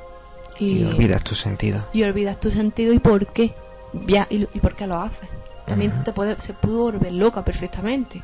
y, 0.59 0.81
Y 0.81 0.85
olvidas 0.85 1.23
tu 1.23 1.35
sentido. 1.35 1.83
y 1.93 2.03
olvidas 2.03 2.39
tu 2.39 2.49
sentido 2.51 2.93
y 2.93 2.99
por 2.99 3.27
qué. 3.27 3.53
Ya, 4.07 4.25
y, 4.29 4.47
y 4.53 4.59
por 4.59 4.75
qué 4.75 4.87
lo 4.87 4.95
haces. 4.97 5.27
También 5.65 6.03
te 6.03 6.11
puede, 6.11 6.39
se 6.41 6.53
pudo 6.53 6.83
volver 6.83 7.11
loca 7.13 7.43
perfectamente. 7.45 8.21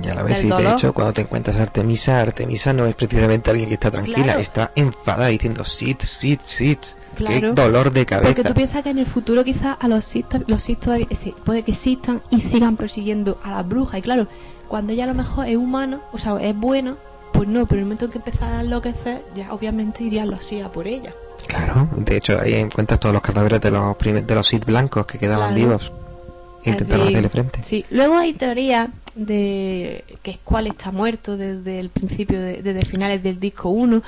Ya 0.00 0.14
la 0.14 0.22
ves, 0.22 0.42
y 0.42 0.48
de 0.48 0.70
hecho, 0.70 0.94
cuando 0.94 1.12
te 1.12 1.20
encuentras 1.20 1.56
a 1.58 1.62
Artemisa, 1.62 2.20
Artemisa 2.20 2.72
no 2.72 2.86
es 2.86 2.94
precisamente 2.94 3.50
alguien 3.50 3.68
que 3.68 3.74
está 3.74 3.90
tranquila, 3.90 4.22
Claro. 4.22 4.38
está 4.40 4.72
enfadada 4.74 5.28
diciendo 5.28 5.66
sit, 5.66 6.00
sit, 6.02 6.40
sit. 6.42 6.80
Qué 7.14 7.40
dolor 7.54 7.92
de 7.92 8.06
cabeza. 8.06 8.28
Porque 8.34 8.42
tú 8.42 8.54
piensas 8.54 8.82
que 8.82 8.88
en 8.88 8.98
el 8.98 9.04
futuro 9.04 9.44
quizás 9.44 9.76
a 9.78 9.88
los 9.88 10.02
Sith, 10.06 10.32
los 10.46 10.62
Sith 10.62 10.80
todavía 10.80 11.06
sí, 11.10 11.34
puede 11.44 11.62
que 11.62 11.72
existan 11.72 12.22
y 12.30 12.40
sigan 12.40 12.78
persiguiendo 12.78 13.38
a 13.44 13.50
las 13.50 13.68
brujas. 13.68 13.98
Y 13.98 14.02
claro, 14.02 14.28
cuando 14.66 14.94
ella 14.94 15.04
a 15.04 15.08
lo 15.08 15.14
mejor 15.14 15.46
es 15.46 15.56
humana, 15.58 16.00
o 16.12 16.16
sea, 16.16 16.38
es 16.40 16.56
buena, 16.56 16.96
pues 17.34 17.46
no, 17.46 17.66
pero 17.66 17.74
en 17.74 17.80
el 17.80 17.84
momento 17.84 18.06
en 18.06 18.12
que 18.12 18.18
empezara 18.18 18.58
a 18.58 18.60
enloquecer, 18.62 19.22
ya 19.36 19.52
obviamente 19.52 20.04
irían 20.04 20.30
los 20.30 20.42
Sith 20.42 20.64
a 20.64 20.72
por 20.72 20.86
ella. 20.86 21.12
Claro, 21.46 21.86
de 21.96 22.16
hecho 22.16 22.38
ahí 22.40 22.54
encuentras 22.54 22.98
todos 22.98 23.12
los 23.12 23.20
cadáveres 23.20 23.60
de 23.60 23.70
los 23.70 23.94
de 23.98 24.34
los 24.34 24.46
Sith 24.46 24.64
blancos 24.64 25.04
que 25.04 25.18
quedaban 25.18 25.52
Claro. 25.54 25.66
vivos. 25.68 25.92
E 26.64 26.70
hacerle 26.70 27.28
frente. 27.28 27.60
Sí, 27.64 27.84
luego 27.90 28.16
hay 28.16 28.32
teorías 28.34 28.88
de 29.14 30.04
que 30.22 30.34
Squall 30.34 30.68
está 30.68 30.90
muerto 30.92 31.36
desde 31.36 31.80
el 31.80 31.90
principio, 31.90 32.40
de- 32.40 32.62
desde 32.62 32.84
finales 32.84 33.22
del 33.22 33.38
disco 33.40 33.68
1. 33.70 34.02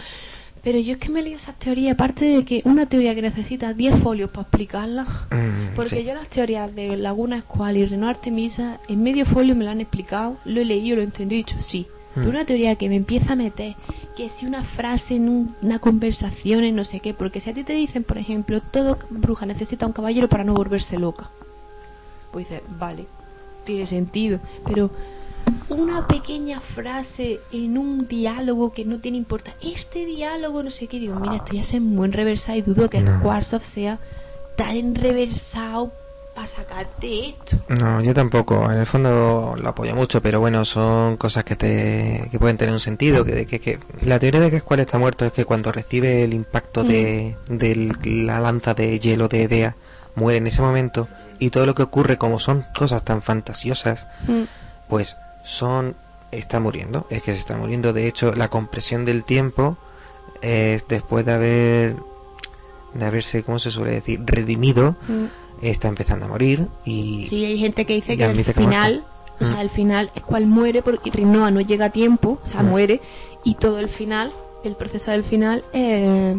Pero 0.62 0.78
yo 0.78 0.92
es 0.92 0.98
que 0.98 1.10
me 1.10 1.20
leo 1.20 1.36
esas 1.36 1.58
teorías, 1.58 1.92
aparte 1.92 2.24
de 2.24 2.44
que 2.44 2.62
una 2.64 2.86
teoría 2.86 3.14
que 3.14 3.20
necesita 3.20 3.74
10 3.74 3.96
folios 3.98 4.30
para 4.30 4.42
explicarla. 4.42 5.02
Mm, 5.30 5.74
Porque 5.76 5.96
sí. 5.96 6.04
yo 6.04 6.14
las 6.14 6.28
teorías 6.28 6.74
de 6.74 6.96
Laguna 6.96 7.36
Escual 7.36 7.76
y 7.76 7.84
Renault 7.84 8.16
Artemisa 8.16 8.78
en 8.88 9.02
medio 9.02 9.26
folio 9.26 9.54
me 9.54 9.64
la 9.66 9.72
han 9.72 9.82
explicado, 9.82 10.38
lo 10.46 10.60
he 10.62 10.64
leído, 10.64 10.96
lo 10.96 11.02
he 11.02 11.04
entendido 11.04 11.36
y 11.38 11.42
he 11.42 11.44
dicho 11.44 11.56
sí. 11.60 11.86
Mm. 12.14 12.20
Pero 12.20 12.30
una 12.30 12.46
teoría 12.46 12.76
que 12.76 12.88
me 12.88 12.96
empieza 12.96 13.34
a 13.34 13.36
meter, 13.36 13.74
que 14.16 14.30
si 14.30 14.46
una 14.46 14.62
frase 14.62 15.16
en 15.16 15.28
un- 15.28 15.54
una 15.60 15.80
conversación, 15.80 16.64
en 16.64 16.76
no 16.76 16.84
sé 16.84 17.00
qué, 17.00 17.12
porque 17.12 17.40
si 17.40 17.50
a 17.50 17.54
ti 17.54 17.62
te 17.64 17.74
dicen, 17.74 18.02
por 18.04 18.16
ejemplo, 18.16 18.62
todo 18.62 18.96
bruja 19.10 19.44
necesita 19.44 19.84
un 19.84 19.92
caballero 19.92 20.28
para 20.30 20.44
no 20.44 20.54
volverse 20.54 20.96
loca, 20.98 21.28
pues 22.34 22.48
dices, 22.48 22.64
vale, 22.80 23.06
tiene 23.64 23.86
sentido, 23.86 24.40
pero 24.66 24.90
una 25.68 26.08
pequeña 26.08 26.60
frase 26.60 27.38
en 27.52 27.78
un 27.78 28.08
diálogo 28.08 28.72
que 28.72 28.84
no 28.84 28.98
tiene 28.98 29.18
importancia, 29.18 29.70
este 29.72 30.04
diálogo 30.04 30.64
no 30.64 30.70
sé 30.70 30.88
qué, 30.88 30.98
digo, 30.98 31.14
mira, 31.14 31.36
esto 31.36 31.54
ya 31.54 31.62
se 31.62 31.78
muy 31.78 32.06
enreversado 32.06 32.58
y 32.58 32.62
dudo 32.62 32.90
que 32.90 33.00
No. 33.00 33.40
Sea 33.62 34.00
tan 34.56 34.76
enreversado 34.76 35.92
para 36.34 36.48
sacarte 36.48 37.28
esto. 37.28 37.56
No, 37.68 38.00
yo 38.00 38.12
tampoco. 38.14 38.68
En 38.70 38.78
el 38.78 38.86
fondo 38.86 39.54
lo 39.56 39.68
apoyo 39.68 39.94
mucho, 39.94 40.20
pero 40.20 40.40
bueno, 40.40 40.64
son 40.64 41.16
cosas 41.16 41.44
que 41.44 41.54
te 41.54 42.28
que 42.32 42.38
pueden 42.40 42.56
tener 42.56 42.74
un 42.74 42.80
sentido. 42.80 43.24
Que, 43.24 43.46
que, 43.46 43.60
que 43.60 43.78
la 44.02 44.18
teoría 44.18 44.40
de 44.40 44.50
que 44.50 44.58
Squall 44.58 44.80
está 44.80 44.98
muerto 44.98 45.24
es 45.24 45.32
que 45.32 45.44
cuando 45.44 45.70
recibe 45.70 46.24
el 46.24 46.34
impacto 46.34 46.82
de, 46.82 47.36
de 47.48 47.94
la 48.04 48.40
lanza 48.40 48.74
de 48.74 48.98
hielo 48.98 49.28
de 49.28 49.44
Edea 49.44 49.76
muere 50.14 50.38
en 50.38 50.46
ese 50.46 50.62
momento 50.62 51.08
y 51.38 51.50
todo 51.50 51.66
lo 51.66 51.74
que 51.74 51.82
ocurre 51.82 52.16
como 52.18 52.38
son 52.38 52.64
cosas 52.76 53.02
tan 53.04 53.22
fantasiosas, 53.22 54.06
Mm. 54.28 54.42
pues 54.88 55.16
son 55.42 55.94
está 56.30 56.58
muriendo. 56.60 57.06
Es 57.10 57.22
que 57.22 57.30
se 57.32 57.38
está 57.38 57.56
muriendo. 57.56 57.92
De 57.92 58.08
hecho, 58.08 58.32
la 58.34 58.48
compresión 58.48 59.04
del 59.04 59.24
tiempo 59.24 59.76
es 60.42 60.86
después 60.88 61.24
de 61.24 61.32
haber 61.32 61.96
de 62.94 63.04
haberse, 63.06 63.42
¿cómo 63.42 63.58
se 63.58 63.70
suele 63.72 63.92
decir? 63.92 64.20
redimido, 64.24 64.94
Mm. 65.08 65.24
está 65.62 65.88
empezando 65.88 66.26
a 66.26 66.28
morir 66.28 66.68
y 66.84 67.26
Sí, 67.26 67.44
hay 67.44 67.58
gente 67.58 67.84
que 67.86 67.94
dice 67.94 68.16
que 68.16 68.24
ha 68.24 68.32
final, 68.32 69.04
o 69.40 69.44
sea, 69.44 69.56
Mm. 69.56 69.60
el 69.60 69.70
final 69.70 70.10
es 70.14 70.22
cual 70.22 70.46
muere 70.46 70.82
porque 70.82 71.10
Rinoa 71.10 71.50
no 71.50 71.60
llega 71.60 71.86
a 71.86 71.90
tiempo, 71.90 72.38
o 72.44 72.46
sea, 72.46 72.62
muere, 72.62 73.00
y 73.42 73.54
todo 73.54 73.78
el 73.80 73.88
final, 73.88 74.32
el 74.64 74.76
proceso 74.76 75.10
del 75.10 75.24
final, 75.24 75.64
eh, 75.72 76.36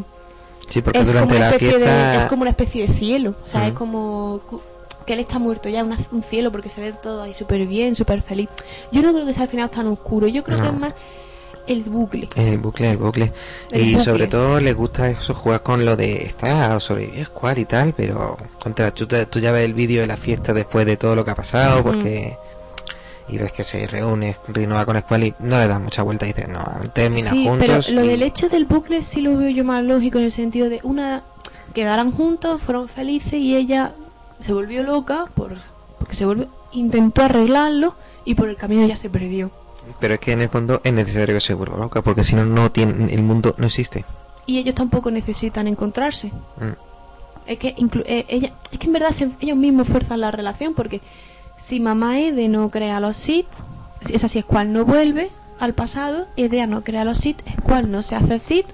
Sí, 0.69 0.81
porque 0.81 0.99
es, 0.99 1.05
como 1.05 1.13
durante 1.13 1.35
una 1.35 1.45
la 1.45 1.51
especie 1.51 1.77
fiesta... 1.77 2.11
de, 2.11 2.17
es 2.17 2.25
como 2.25 2.41
una 2.41 2.49
especie 2.51 2.87
de 2.87 2.93
cielo, 2.93 3.35
o 3.43 3.47
sea, 3.47 3.67
es 3.67 3.73
como 3.73 4.41
que 5.05 5.13
él 5.13 5.19
está 5.19 5.37
muerto 5.39 5.69
ya, 5.69 5.83
una- 5.83 5.97
un 6.11 6.23
cielo, 6.23 6.51
porque 6.51 6.69
se 6.69 6.81
ve 6.81 6.93
todo 6.93 7.21
ahí 7.21 7.33
súper 7.33 7.65
bien, 7.67 7.95
súper 7.95 8.21
feliz. 8.23 8.49
Yo 8.91 9.01
no 9.03 9.13
creo 9.13 9.25
que 9.25 9.33
sea 9.33 9.43
el 9.43 9.49
final 9.49 9.69
tan 9.69 9.87
oscuro, 9.87 10.27
yo 10.27 10.43
creo 10.43 10.57
No. 10.57 10.63
que 10.63 10.69
es 10.69 10.79
más 10.79 10.93
el 11.67 11.83
bucle. 11.83 12.27
El 12.35 12.57
bucle, 12.59 12.89
el 12.91 12.97
bucle. 12.97 13.31
El 13.71 13.81
y 13.81 13.89
bucle. 13.91 14.03
sobre 14.03 14.27
todo 14.27 14.59
le 14.59 14.73
gusta 14.73 15.09
eso, 15.09 15.33
jugar 15.33 15.61
con 15.63 15.85
lo 15.85 15.95
de 15.95 16.23
está 16.23 16.79
sobrevivir 16.79 17.25
Squall 17.25 17.57
y 17.59 17.65
tal, 17.65 17.93
pero 17.95 18.37
contra 18.59 18.91
tú, 18.93 19.07
tú 19.07 19.39
ya 19.39 19.51
ves 19.51 19.65
el 19.65 19.73
vídeo 19.73 20.01
de 20.01 20.07
la 20.07 20.17
fiesta 20.17 20.53
después 20.53 20.85
de 20.85 20.97
todo 20.97 21.15
lo 21.15 21.23
que 21.25 21.31
ha 21.31 21.35
pasado, 21.35 21.83
porque 21.83 22.37
y 23.27 23.37
ves 23.37 23.51
que 23.51 23.63
se 23.63 23.87
reúne 23.87 24.35
Rinoa 24.47 24.85
con 24.85 24.99
Squall 24.99 25.23
y 25.23 25.33
no 25.39 25.57
le 25.57 25.67
das 25.67 25.79
mucha 25.81 26.03
vuelta 26.03 26.25
y 26.25 26.33
dices, 26.33 26.47
no, 26.47 26.63
termina 26.93 27.29
Sí, 27.31 27.47
juntos. 27.47 27.67
pero 27.87 27.99
lo 27.99 28.05
y- 28.05 28.09
del 28.09 28.23
hecho 28.23 28.49
del 28.49 28.65
bucle 28.65 29.01
sí 29.03 29.21
lo 29.21 29.35
veo 29.37 29.49
yo 29.49 29.63
más 29.63 29.83
lógico 29.83 30.19
en 30.19 30.25
el 30.25 30.31
sentido 30.31 30.69
de 30.69 30.79
una 30.83 31.23
quedaran 31.73 32.11
juntos, 32.11 32.61
fueron 32.61 32.87
felices 32.87 33.33
y 33.33 33.55
ella 33.55 33.93
se 34.39 34.53
volvió 34.53 34.83
loca 34.83 35.25
por 35.33 35.55
porque 35.99 36.15
se 36.15 36.25
volvió 36.25 36.47
intentó 36.71 37.23
arreglarlo 37.23 37.95
y 38.25 38.35
por 38.35 38.49
el 38.49 38.57
camino 38.57 38.85
ya 38.85 38.95
se 38.97 39.09
perdió. 39.09 39.49
Pero 39.99 40.15
es 40.15 40.19
que 40.19 40.31
en 40.33 40.41
el 40.41 40.49
fondo 40.49 40.81
es 40.83 40.91
necesario 40.93 41.35
que 41.35 41.39
se 41.41 41.53
vuelva 41.53 41.77
loca, 41.77 42.01
porque 42.01 42.23
si 42.23 42.35
no, 42.35 42.45
no 42.45 42.71
tiene, 42.71 43.13
el 43.13 43.21
mundo 43.23 43.55
no 43.57 43.67
existe. 43.67 44.03
Y 44.45 44.57
ellos 44.59 44.75
tampoco 44.75 45.09
necesitan 45.11 45.67
encontrarse. 45.67 46.27
Mm. 46.27 47.47
Es 47.47 47.59
que 47.59 47.75
inclu- 47.75 48.03
eh, 48.05 48.25
ella 48.27 48.51
es 48.71 48.79
que 48.79 48.87
en 48.87 48.93
verdad 48.93 49.11
se- 49.11 49.29
ellos 49.39 49.57
mismos 49.57 49.87
fuerzan 49.87 50.21
la 50.21 50.31
relación 50.31 50.73
porque 50.73 51.01
si 51.57 51.79
mamá 51.79 52.19
Ede 52.19 52.47
no 52.47 52.69
crea 52.69 52.97
a 52.97 52.99
los 52.99 53.15
Sith, 53.17 53.47
si- 54.01 54.15
es 54.15 54.23
así, 54.23 54.39
es 54.39 54.45
cual 54.45 54.71
no 54.73 54.85
vuelve 54.85 55.29
al 55.59 55.73
pasado, 55.73 56.27
Edea 56.35 56.67
no 56.67 56.83
crea 56.83 57.01
a 57.01 57.05
los 57.05 57.17
Sith, 57.19 57.41
es 57.47 57.55
cual 57.61 57.89
no 57.91 58.01
se 58.01 58.15
hace 58.15 58.39
Sith 58.39 58.67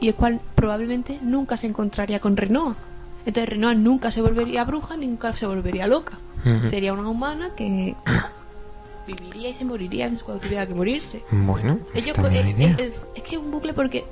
y 0.00 0.08
el 0.08 0.14
cual 0.14 0.40
probablemente 0.56 1.18
nunca 1.22 1.56
se 1.56 1.68
encontraría 1.68 2.18
con 2.20 2.36
Renoa. 2.36 2.76
Entonces 3.24 3.48
Renoa 3.48 3.74
nunca 3.74 4.10
se 4.10 4.20
volvería 4.20 4.64
bruja, 4.64 4.96
ni 4.96 5.06
nunca 5.06 5.36
se 5.36 5.46
volvería 5.46 5.86
loca. 5.86 6.18
Sería 6.66 6.92
una 6.92 7.08
humana 7.08 7.50
que 7.56 7.94
viviría 9.06 9.50
y 9.50 9.54
se 9.54 9.64
moriría 9.64 10.10
cuando 10.24 10.42
tuviera 10.42 10.66
que 10.66 10.74
morirse. 10.74 11.22
Bueno, 11.30 11.78
Ellos 11.94 12.16
es, 12.40 12.56
es- 12.80 12.92
es 13.14 13.22
que 13.22 13.36
es 13.36 13.40
un 13.40 13.50
bucle 13.52 13.74
porque 13.74 14.04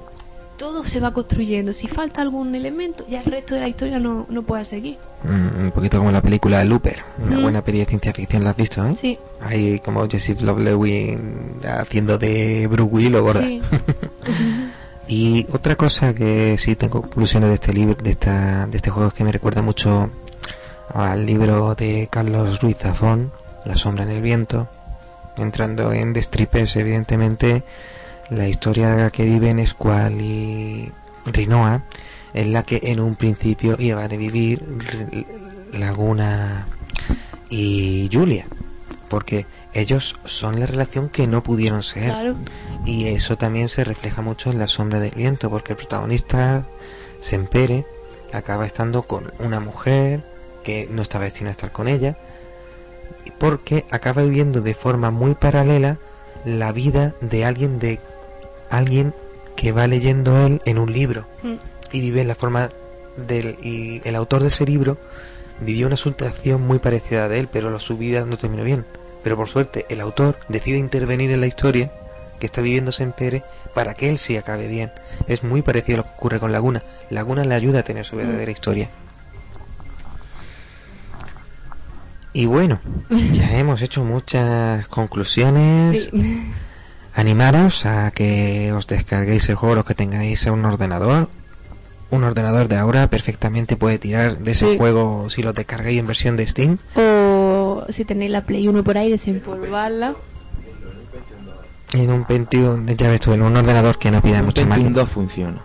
todo 0.61 0.85
se 0.85 1.01
va 1.01 1.11
construyendo. 1.13 1.73
Si 1.73 1.89
falta 1.89 2.21
algún 2.21 2.55
elemento, 2.55 3.07
ya 3.09 3.21
el 3.21 3.25
resto 3.33 3.55
de 3.55 3.63
la 3.63 3.69
historia 3.69 3.99
no, 3.99 4.27
no 4.29 4.43
puede 4.43 4.67
seguir. 4.67 4.99
Mm, 5.25 5.65
un 5.65 5.71
poquito 5.73 5.97
como 5.99 6.13
la 6.13 6.21
película 6.21 6.63
Looper, 6.65 6.99
una 7.19 7.39
Mm. 7.39 7.43
buena 7.43 7.65
peli 7.65 7.79
de 7.79 7.87
ciencia 7.87 8.13
ficción, 8.13 8.45
¿la 8.45 8.51
has 8.51 8.57
visto? 8.57 8.85
Eh? 8.85 8.95
Sí, 8.95 9.19
Hay 9.41 9.79
como 9.81 10.07
Jesse 10.07 10.39
Lovelewin 10.43 11.63
haciendo 11.67 12.19
de 12.19 12.67
Bruce 12.67 12.91
Willis 12.93 13.15
o 13.15 13.23
gorda. 13.23 13.41
sí. 13.41 13.63
Y 15.09 15.47
otra 15.53 15.75
cosa 15.77 16.15
que 16.15 16.57
sí 16.59 16.77
tengo 16.77 17.01
conclusiones 17.01 17.49
de 17.49 17.55
este 17.55 17.73
libro, 17.73 17.97
de 18.01 18.11
esta, 18.11 18.67
de 18.69 18.77
este 18.77 18.91
juego 18.91 19.09
es 19.09 19.15
que 19.15 19.25
me 19.25 19.33
recuerda 19.33 19.61
mucho 19.63 20.09
al 20.95 21.27
libro 21.27 21.75
de 21.75 22.07
Carlos 22.11 22.61
Ruiz 22.61 22.77
Zafón, 22.79 23.33
La 23.65 23.75
sombra 23.77 24.05
en 24.05 24.11
el 24.11 24.23
viento, 24.23 24.69
entrando 25.37 25.93
en 25.93 26.13
destripes, 26.13 26.77
evidentemente, 26.77 27.65
la 28.31 28.49
historia 28.49 29.11
que 29.11 29.25
viven 29.25 29.65
Squall 29.67 30.21
y 30.21 30.93
Rinoa 31.27 31.83
es 32.33 32.47
la 32.47 32.63
que 32.63 32.81
en 32.85 33.01
un 33.01 33.17
principio 33.17 33.77
iban 33.79 34.13
a 34.13 34.17
vivir 34.17 34.65
Laguna 35.73 36.67
y 37.49 38.09
Julia, 38.13 38.47
porque 39.09 39.47
ellos 39.75 40.17
son 40.25 40.61
la 40.61 40.67
relación 40.67 41.09
que 41.09 41.27
no 41.27 41.43
pudieron 41.43 41.83
ser. 41.83 42.11
Claro. 42.11 42.37
Y 42.87 43.09
eso 43.09 43.37
también 43.37 43.69
se 43.69 43.85
refleja 43.85 44.23
mucho 44.23 44.51
en 44.51 44.59
la 44.59 44.69
sombra 44.69 45.01
del 45.01 45.15
viento, 45.15 45.51
porque 45.51 45.73
el 45.73 45.77
protagonista, 45.77 46.67
Sempere, 47.21 47.85
acaba 48.33 48.67
estando 48.67 49.03
con 49.03 49.33
una 49.41 49.61
mujer 49.61 50.25
que 50.63 50.89
no 50.91 51.03
estaba 51.03 51.25
destinada 51.25 51.51
a 51.51 51.57
estar 51.57 51.73
con 51.73 51.89
ella, 51.89 52.17
porque 53.39 53.85
acaba 53.91 54.23
viviendo 54.23 54.61
de 54.61 54.75
forma 54.75 55.11
muy 55.11 55.35
paralela 55.35 55.99
la 56.45 56.73
vida 56.73 57.15
de 57.21 57.45
alguien 57.45 57.79
de 57.79 58.01
alguien 58.71 59.15
que 59.57 59.73
va 59.73 59.87
leyendo 59.87 60.47
él 60.47 60.61
en 60.65 60.79
un 60.79 60.93
libro 60.93 61.27
Mm. 61.43 61.55
y 61.93 62.01
vive 62.01 62.25
la 62.25 62.35
forma 62.35 62.71
del 63.17 63.57
y 63.63 64.01
el 64.05 64.17
autor 64.17 64.43
de 64.43 64.49
ese 64.49 64.65
libro 64.65 64.97
vivió 65.61 65.87
una 65.87 65.97
situación 65.97 66.67
muy 66.67 66.79
parecida 66.79 67.25
a 67.25 67.29
de 67.29 67.41
él, 67.41 67.49
pero 67.53 67.79
su 67.79 67.99
vida 67.99 68.25
no 68.25 68.39
terminó 68.39 68.65
bien. 68.65 68.87
Pero 69.23 69.37
por 69.37 69.49
suerte 69.49 69.85
el 69.91 70.01
autor 70.01 70.39
decide 70.49 70.79
intervenir 70.79 71.31
en 71.31 71.41
la 71.41 71.47
historia 71.47 71.93
que 72.39 72.47
está 72.47 72.63
viviendo 72.63 72.91
Sempere 72.91 73.43
para 73.75 73.93
que 73.93 74.09
él 74.09 74.19
sí 74.19 74.39
acabe 74.39 74.67
bien. 74.67 74.91
Es 75.29 75.43
muy 75.43 75.61
parecido 75.61 75.97
a 75.97 75.99
lo 75.99 76.05
que 76.05 76.11
ocurre 76.17 76.41
con 76.41 76.53
Laguna. 76.53 76.83
Laguna 77.11 77.45
le 77.45 77.55
ayuda 77.55 77.81
a 77.81 77.83
tener 77.83 78.07
su 78.07 78.17
verdadera 78.17 78.51
historia. 78.51 78.91
Y 82.33 82.47
bueno, 82.47 82.81
ya 83.33 83.51
hemos 83.59 83.83
hecho 83.83 84.05
muchas 84.05 84.87
conclusiones. 84.89 86.09
Sí. 86.11 86.53
Animaros 87.15 87.87
a 87.87 88.11
que 88.13 88.73
os 88.73 88.87
descarguéis 88.87 89.49
el 89.49 89.57
juego 89.57 89.75
los 89.75 89.85
que 89.85 89.95
tengáis 89.95 90.47
un 90.47 90.65
ordenador. 90.65 91.29
Un 92.11 92.25
ordenador 92.25 92.69
de 92.69 92.77
ahora 92.77 93.09
perfectamente 93.09 93.77
puede 93.77 93.99
tirar 93.99 94.39
de 94.39 94.53
ese 94.53 94.73
Sí. 94.73 94.79
juego 94.79 95.31
si 95.31 95.43
lo 95.43 95.53
descargáis 95.53 95.99
en 95.99 96.07
versión 96.07 96.37
de 96.37 96.47
Steam. 96.47 96.79
O 96.97 97.85
si 97.89 98.05
tenéis 98.05 98.31
la 98.33 98.43
Play 98.43 98.67
1 98.69 98.83
por 98.85 98.99
ahí, 98.99 99.11
desempolvarla. 99.11 100.15
En 101.93 102.11
un 102.13 102.25
Pentium, 102.25 102.87
ya 102.87 103.09
ves 103.09 103.21
tú, 103.21 103.33
en 103.33 103.43
un 103.43 103.57
ordenador 103.57 103.99
que 103.99 104.11
no 104.13 104.23
pida 104.23 104.43
máquina. 104.43 104.91
2 104.91 105.09
funciona. 105.09 105.63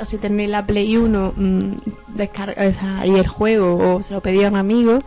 O 0.00 0.04
si 0.04 0.18
tenéis 0.18 0.50
la 0.50 0.64
Play 0.64 0.96
1, 0.96 1.32
mm, 1.36 1.72
descarga 2.14 2.66
o 2.68 2.72
sea, 2.72 3.06
y 3.06 3.16
el 3.16 3.26
juego, 3.28 3.96
o 3.96 4.02
se 4.02 4.14
lo 4.14 4.20
pedí 4.20 4.44
a 4.44 4.48
un 4.48 4.56
amigo. 4.56 4.98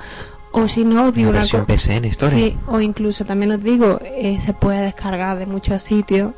O 0.51 0.67
si 0.67 0.83
no, 0.83 1.06
os 1.06 1.14
digo 1.14 1.30
Una 1.30 1.40
versión 1.40 1.65
PC 1.65 1.98
en. 1.98 2.12
Sí, 2.14 2.58
o 2.67 2.80
incluso 2.80 3.24
también 3.26 3.51
os 3.51 3.62
digo, 3.64 3.99
eh, 4.03 4.40
se 4.40 4.53
puede 4.53 4.82
descargar 4.82 5.38
de 5.38 5.46
muchos 5.46 5.83
sitios 5.83 6.33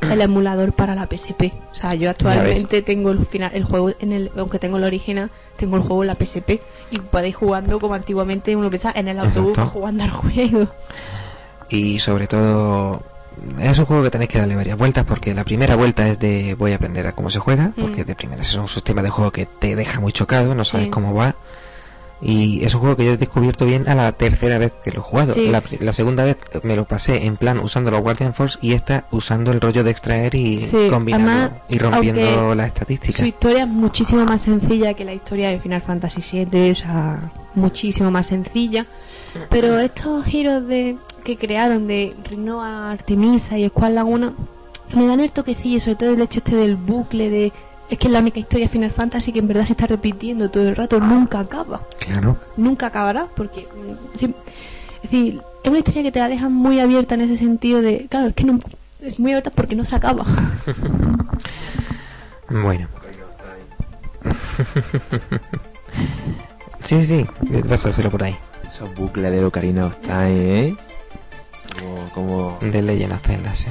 el 0.00 0.20
emulador 0.20 0.72
para 0.72 0.94
la 0.94 1.06
PSP. 1.06 1.52
O 1.72 1.74
sea, 1.74 1.94
yo 1.94 2.08
actualmente 2.08 2.82
tengo 2.82 3.10
el 3.10 3.26
final, 3.26 3.50
el 3.52 3.64
juego 3.64 3.90
en 4.00 4.12
el, 4.12 4.30
aunque 4.36 4.58
tengo 4.58 4.76
el 4.78 4.84
original, 4.84 5.30
tengo 5.56 5.76
el 5.76 5.82
juego 5.82 6.02
en 6.02 6.06
la 6.08 6.14
PSP 6.14 6.60
y 6.90 6.98
podéis 7.00 7.36
jugando 7.36 7.78
como 7.80 7.94
antiguamente 7.94 8.54
uno 8.56 8.70
pensaba 8.70 8.98
en 8.98 9.08
el 9.08 9.18
autobús 9.18 9.50
Exacto. 9.50 9.70
jugando 9.72 10.04
al 10.04 10.10
juego. 10.10 10.68
Y 11.68 11.98
sobre 11.98 12.26
todo, 12.26 13.02
es 13.60 13.78
un 13.78 13.84
juego 13.84 14.02
que 14.04 14.10
tenéis 14.10 14.30
que 14.30 14.38
darle 14.38 14.56
varias 14.56 14.78
vueltas 14.78 15.04
porque 15.04 15.34
la 15.34 15.44
primera 15.44 15.76
vuelta 15.76 16.08
es 16.08 16.18
de 16.18 16.54
voy 16.54 16.72
a 16.72 16.76
aprender 16.76 17.06
a 17.06 17.12
cómo 17.12 17.28
se 17.28 17.38
juega, 17.40 17.72
porque 17.78 18.04
Mm. 18.04 18.06
de 18.06 18.14
primeras 18.14 18.48
es 18.48 18.54
un 18.54 18.68
sistema 18.68 19.02
de 19.02 19.10
juego 19.10 19.30
que 19.32 19.46
te 19.46 19.76
deja 19.76 20.00
muy 20.00 20.12
chocado, 20.12 20.54
no 20.54 20.64
sabes 20.64 20.86
Sí. 20.86 20.90
cómo 20.90 21.12
va. 21.12 21.34
Y 22.20 22.64
es 22.64 22.74
un 22.74 22.80
juego 22.80 22.96
que 22.96 23.04
yo 23.04 23.12
he 23.12 23.16
descubierto 23.16 23.64
bien 23.64 23.88
a 23.88 23.94
la 23.94 24.12
tercera 24.12 24.58
vez 24.58 24.72
que 24.82 24.90
lo 24.90 25.00
he 25.00 25.02
jugado. 25.02 25.34
Sí. 25.34 25.50
La, 25.80 25.92
segunda 25.92 26.24
vez 26.24 26.36
me 26.64 26.74
lo 26.74 26.84
pasé 26.84 27.26
en 27.26 27.36
plan 27.36 27.58
usando 27.60 27.90
los 27.90 28.00
Guardian 28.00 28.34
Force 28.34 28.58
y 28.60 28.72
esta 28.72 29.06
usando 29.10 29.52
el 29.52 29.60
rollo 29.60 29.84
de 29.84 29.90
extraer 29.90 30.34
y 30.34 30.58
Sí, 30.58 30.88
combinando 30.90 31.30
además, 31.30 31.52
y 31.68 31.78
rompiendo 31.78 32.54
las 32.54 32.68
estadísticas. 32.68 33.20
Su 33.20 33.26
historia 33.26 33.62
es 33.62 33.68
muchísimo 33.68 34.24
más 34.24 34.42
sencilla 34.42 34.94
que 34.94 35.04
la 35.04 35.14
historia 35.14 35.50
de 35.50 35.60
Final 35.60 35.80
Fantasy 35.80 36.44
VII, 36.44 36.70
o 36.70 36.74
sea, 36.74 37.32
muchísimo 37.54 38.10
más 38.10 38.26
sencilla. 38.26 38.86
Pero 39.50 39.78
estos 39.78 40.24
giros 40.24 40.66
de 40.66 40.96
que 41.22 41.36
crearon 41.36 41.86
de 41.86 42.14
Rinoa, 42.28 42.90
Artemisa 42.90 43.58
y 43.58 43.68
Squall 43.68 43.94
Laguna 43.94 44.34
me 44.94 45.06
dan 45.06 45.20
el 45.20 45.32
toquecillo, 45.32 45.80
sobre 45.80 45.96
todo 45.96 46.10
el 46.10 46.22
hecho 46.22 46.38
este 46.38 46.56
del 46.56 46.76
bucle 46.76 47.30
de 47.30 47.52
es 47.90 47.98
que 47.98 48.06
es 48.06 48.12
la 48.12 48.18
única 48.20 48.38
historia 48.40 48.66
de 48.66 48.72
Final 48.72 48.90
Fantasy 48.90 49.32
que 49.32 49.38
en 49.38 49.48
verdad 49.48 49.64
se 49.64 49.72
está 49.72 49.86
repitiendo 49.86 50.50
todo 50.50 50.68
el 50.68 50.76
rato, 50.76 51.00
nunca 51.00 51.40
acaba, 51.40 51.82
Claro. 52.00 52.36
nunca 52.56 52.86
acabará, 52.86 53.26
porque 53.36 53.62
mm, 53.62 54.16
sí, 54.18 54.34
es 54.96 55.10
decir, 55.10 55.40
es 55.64 55.68
una 55.70 55.78
historia 55.78 56.02
que 56.02 56.12
te 56.12 56.18
la 56.20 56.28
dejan 56.28 56.52
muy 56.52 56.80
abierta 56.80 57.14
en 57.14 57.22
ese 57.22 57.36
sentido 57.36 57.80
de, 57.82 58.06
claro, 58.08 58.28
es 58.28 58.34
que 58.34 58.44
no 58.44 58.58
es 59.00 59.18
muy 59.18 59.30
abierta 59.32 59.50
porque 59.50 59.74
no 59.76 59.84
se 59.84 59.96
acaba. 59.96 60.24
Bueno. 62.50 62.88
sí, 66.82 67.04
sí, 67.04 67.26
vas 67.68 67.84
a 67.86 67.90
hacerlo 67.90 68.10
por 68.10 68.22
ahí. 68.22 68.36
Esos 68.66 68.94
bucles 68.94 69.30
de 69.30 69.44
Ocarina 69.44 69.86
of 69.86 69.96
Time, 70.00 70.60
¿eh? 70.68 70.76
Como, 71.78 72.10
como 72.14 72.58
De 72.60 72.82
Legend 72.82 73.12
of 73.12 73.20
Zelda, 73.22 73.54
sí. 73.54 73.66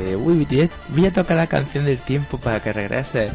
De, 0.00 0.16
uy, 0.16 0.46
voy 0.88 1.06
a- 1.06 1.12
tocar 1.12 1.36
la 1.36 1.46
canción 1.46 1.84
del 1.84 1.98
tiempo 1.98 2.38
para 2.38 2.60
que 2.62 2.72
regrese 2.72 3.30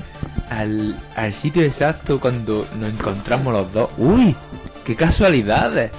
al, 0.50 0.96
al 1.16 1.34
sitio 1.34 1.64
exacto 1.64 2.20
cuando 2.20 2.68
nos 2.80 2.90
encontramos 2.92 3.54
los 3.54 3.72
dos. 3.74 3.90
¡Uy! 3.98 4.36
¡Qué 4.84 4.96
casualidades! 4.96 5.92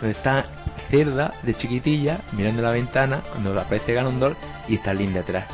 Pues 0.00 0.16
está 0.16 0.44
Cerda 0.90 1.32
de 1.44 1.54
chiquitilla 1.54 2.18
mirando 2.32 2.62
la 2.62 2.72
ventana 2.72 3.20
cuando 3.30 3.58
aparece 3.60 3.94
Ganondorf 3.94 4.36
y 4.68 4.74
está 4.74 4.92
Link 4.92 5.10
detrás. 5.12 5.44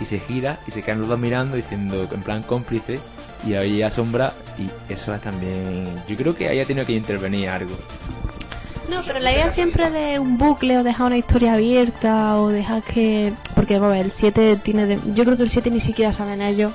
Y 0.00 0.04
se 0.04 0.20
gira 0.20 0.58
y 0.68 0.70
se 0.70 0.82
quedan 0.82 1.00
los 1.00 1.08
dos 1.08 1.18
mirando 1.18 1.56
diciendo 1.56 2.08
en 2.10 2.22
plan 2.22 2.42
cómplice 2.42 3.00
y 3.46 3.54
ahí 3.54 3.82
asombra 3.82 4.32
y 4.58 4.70
eso 4.92 5.12
es 5.14 5.20
también... 5.20 5.88
Yo 6.08 6.16
creo 6.16 6.36
que 6.36 6.48
ahí 6.48 6.60
ha 6.60 6.64
tenido 6.64 6.86
que 6.86 6.92
intervenir 6.92 7.48
algo. 7.48 7.76
No, 8.88 9.02
pero 9.06 9.18
la 9.18 9.32
idea 9.32 9.48
siempre 9.50 9.90
de 9.90 10.18
un 10.18 10.36
bucle 10.38 10.78
o 10.78 10.82
dejar 10.84 11.06
una 11.06 11.16
historia 11.16 11.54
abierta 11.54 12.38
o 12.38 12.48
dejar 12.48 12.82
que... 12.82 13.32
Porque, 13.54 13.74
vamos 13.78 13.94
a 13.94 13.96
ver, 13.96 14.06
el 14.06 14.10
7 14.12 14.56
tiene... 14.62 14.86
de- 14.86 14.98
Yo 15.14 15.24
creo 15.24 15.36
que 15.36 15.42
el 15.44 15.50
7 15.50 15.70
ni 15.70 15.80
siquiera 15.80 16.12
saben 16.12 16.42
ellos 16.42 16.72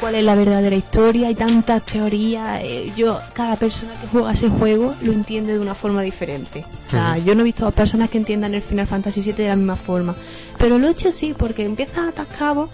cuál 0.00 0.14
es 0.14 0.22
la 0.22 0.36
verdadera 0.36 0.76
historia. 0.76 1.26
Hay 1.28 1.34
tantas 1.34 1.82
teorías. 1.84 2.60
eh, 2.62 2.92
yo, 2.96 3.18
cada 3.32 3.56
persona 3.56 3.94
que 4.00 4.06
juega 4.06 4.32
ese 4.32 4.48
juego 4.48 4.94
lo 5.02 5.12
entiende 5.12 5.54
de 5.54 5.58
una 5.58 5.74
forma 5.74 6.02
diferente. 6.02 6.64
O 6.86 6.90
sea, 6.92 7.18
yo 7.18 7.34
no 7.34 7.40
he 7.40 7.44
visto 7.44 7.66
a 7.66 7.72
personas 7.72 8.10
que 8.10 8.18
entiendan 8.18 8.54
el 8.54 8.62
Final 8.62 8.86
Fantasy 8.86 9.22
7 9.24 9.42
de 9.42 9.48
la 9.48 9.56
misma 9.56 9.76
forma. 9.76 10.14
Pero 10.56 10.78
he 10.78 10.90
hecho 10.90 11.10
sí, 11.10 11.34
porque 11.36 11.64
empiezas 11.64 11.98
a 11.98 12.08
atar 12.10 12.26
cabos 12.38 12.70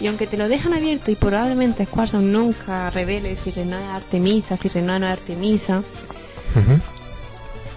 y 0.00 0.06
aunque 0.08 0.26
te 0.26 0.36
lo 0.36 0.48
dejan 0.48 0.74
abierto 0.74 1.10
y 1.10 1.14
probablemente 1.14 1.86
Squaresoft 1.86 2.22
nunca 2.24 2.90
revele 2.90 3.34
si 3.36 3.50
Renoa 3.52 3.80
es 3.80 3.94
Artemisa, 3.94 4.58
si 4.58 4.68
Renoa 4.68 4.98
no 4.98 5.06
es 5.06 5.12
Artemisa. 5.14 5.82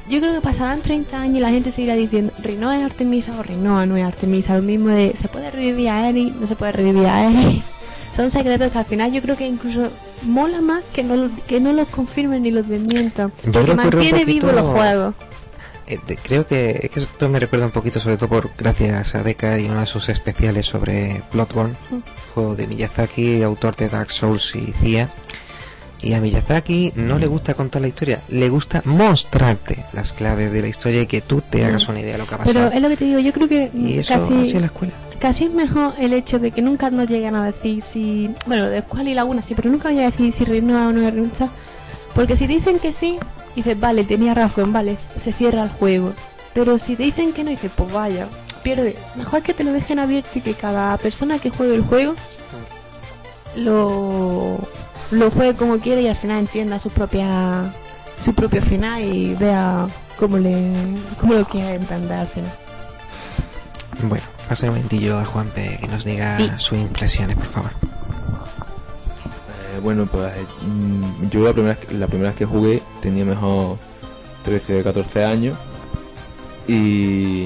Yo 0.09 0.19
creo 0.19 0.33
que 0.33 0.41
pasarán 0.41 0.81
30 0.81 1.19
años 1.21 1.37
y 1.37 1.39
la 1.39 1.49
gente 1.49 1.71
seguirá 1.71 1.95
diciendo 1.95 2.33
Rinoa 2.39 2.77
es 2.77 2.83
Artemisa 2.85 3.33
o 3.39 3.43
Rinoa 3.43 3.85
no 3.85 3.95
es 3.97 4.03
Artemisa. 4.05 4.55
Lo 4.57 4.63
mismo 4.63 4.89
de 4.89 5.15
se 5.15 5.27
puede 5.27 5.51
revivir 5.51 5.89
a 5.89 6.09
Eri, 6.09 6.33
no 6.39 6.47
se 6.47 6.55
puede 6.55 6.71
revivir 6.73 7.05
a 7.07 7.29
Eri. 7.29 7.63
Son 8.11 8.29
secretos 8.31 8.71
que 8.71 8.77
al 8.79 8.85
final 8.85 9.11
yo 9.11 9.21
creo 9.21 9.37
que 9.37 9.45
incluso 9.47 9.89
mola 10.23 10.61
más 10.61 10.83
que 10.93 11.03
no, 11.03 11.29
que 11.47 11.59
no 11.59 11.73
los 11.73 11.87
confirmen 11.89 12.41
ni 12.43 12.49
los 12.51 12.67
desmientan. 12.67 13.31
Porque 13.51 13.75
mantiene 13.75 14.25
vivos 14.25 14.51
los 14.53 14.65
juegos. 14.67 15.15
Eh, 15.87 15.99
de- 16.07 16.17
creo 16.17 16.45
que, 16.47 16.79
es 16.83 16.89
que 16.89 16.99
esto 17.01 17.29
me 17.29 17.39
recuerda 17.39 17.65
un 17.67 17.71
poquito, 17.71 17.99
sobre 17.99 18.17
todo 18.17 18.29
por 18.29 18.49
gracias 18.57 19.13
a 19.15 19.21
Decar 19.23 19.59
y 19.59 19.65
uno 19.65 19.79
de 19.79 19.85
sus 19.85 20.09
especiales 20.09 20.65
sobre 20.65 21.21
Bloodborne, 21.33 21.75
Mm. 21.91 21.97
juego 22.33 22.55
de 22.55 22.67
Miyazaki, 22.67 23.41
autor 23.43 23.75
de 23.75 23.89
Dark 23.89 24.11
Souls 24.11 24.55
y 24.55 24.71
CIA. 24.81 25.07
Y 26.01 26.13
a 26.13 26.21
Miyazaki 26.21 26.93
no 26.95 27.19
le 27.19 27.27
gusta 27.27 27.55
contar 27.55 27.81
la 27.81 27.89
historia, 27.89 28.21
le 28.29 28.47
gusta 28.49 28.81
mostrarte 28.85 29.83
las 29.91 30.13
claves 30.13 30.51
de 30.51 30.61
la 30.61 30.69
historia 30.69 31.01
y 31.01 31.07
que 31.07 31.21
tú 31.21 31.41
te 31.41 31.65
hagas 31.65 31.89
una 31.89 31.99
idea 31.99 32.13
de 32.13 32.17
lo 32.19 32.25
que 32.25 32.35
ha 32.35 32.37
pasado. 32.37 32.59
Mm. 32.59 32.63
Pero 32.63 32.75
es 32.75 32.81
lo 32.81 32.89
que 32.89 32.97
te 32.97 33.05
digo, 33.05 33.19
yo 33.19 33.33
creo 33.33 33.49
que 33.49 33.71
y 33.73 33.97
eso 33.97 34.13
casi, 34.13 34.33
así 34.33 34.51
en 34.51 34.61
la 34.61 34.67
escuela. 34.67 34.93
casi 35.19 35.45
es 35.45 35.51
mejor 35.51 35.93
el 35.99 36.13
hecho 36.13 36.39
de 36.39 36.51
que 36.51 36.61
nunca 36.61 36.89
nos 36.89 37.07
llegan 37.07 37.35
a 37.35 37.43
decir 37.43 37.81
si. 37.81 38.33
Bueno, 38.45 38.69
de 38.69 38.81
Squall 38.81 39.09
y 39.09 39.13
Laguna 39.13 39.41
sí, 39.41 39.55
pero 39.55 39.69
nunca 39.69 39.89
llegan 39.89 40.07
a 40.07 40.11
decir 40.11 40.31
si 40.31 40.45
Rinoa 40.45 40.87
o 40.87 40.91
no 40.93 41.09
Rinoa. 41.09 41.49
Porque 42.15 42.35
si 42.35 42.47
dicen 42.47 42.79
que 42.79 42.91
sí, 42.91 43.17
dices, 43.55 43.79
vale, 43.79 44.03
tenía 44.03 44.33
razón, 44.33 44.73
vale, 44.73 44.97
se 45.17 45.33
cierra 45.33 45.63
el 45.63 45.69
juego. 45.69 46.13
Pero 46.53 46.77
si 46.77 46.95
te 46.95 47.03
dicen 47.03 47.33
que 47.33 47.43
no, 47.43 47.49
dices, 47.49 47.71
pues 47.75 47.91
vaya, 47.91 48.27
pierde. 48.63 48.95
Mejor 49.15 49.43
que 49.43 49.53
te 49.53 49.63
lo 49.63 49.73
dejen 49.73 49.99
abierto 49.99 50.39
y 50.39 50.41
que 50.41 50.53
cada 50.53 50.97
persona 50.97 51.39
que 51.39 51.49
juegue 51.49 51.75
el 51.75 51.83
juego 51.83 52.15
lo, 53.55 54.59
lo 55.11 55.31
juegue 55.31 55.55
como 55.55 55.79
quiere 55.79 56.01
y 56.03 56.07
al 56.07 56.15
final 56.15 56.39
entienda 56.39 56.79
su 56.79 56.89
propia 56.89 57.71
su 58.19 58.33
propio 58.33 58.61
final 58.61 59.03
y 59.03 59.33
vea 59.35 59.87
cómo 60.19 60.37
le 60.37 60.73
cómo 61.19 61.33
lo 61.35 61.45
quiere 61.45 61.75
entender 61.75 62.19
al 62.19 62.27
final. 62.27 62.51
Bueno, 64.03 64.23
pasa 64.47 64.67
un 64.67 64.75
momentillo 64.75 65.17
a 65.19 65.25
Juanpe 65.25 65.77
que 65.81 65.87
nos 65.87 66.03
diga 66.05 66.37
Sí. 66.37 66.51
sus 66.57 66.77
impresiones, 66.77 67.35
por 67.37 67.45
favor. 67.47 67.71
Eh, 69.75 69.79
bueno, 69.81 70.05
pues 70.05 70.31
mm, 70.61 71.29
yo 71.29 71.41
la 71.41 71.53
primera, 71.53 71.75
vez 71.75 71.85
que- 71.87 71.97
la 71.97 72.07
primera 72.07 72.29
vez 72.29 72.37
que 72.37 72.45
jugué 72.45 72.81
tenía 73.01 73.25
mejor 73.25 73.77
13 74.43 74.81
o 74.81 74.83
14 74.83 75.23
años. 75.25 75.57
Y 76.67 77.45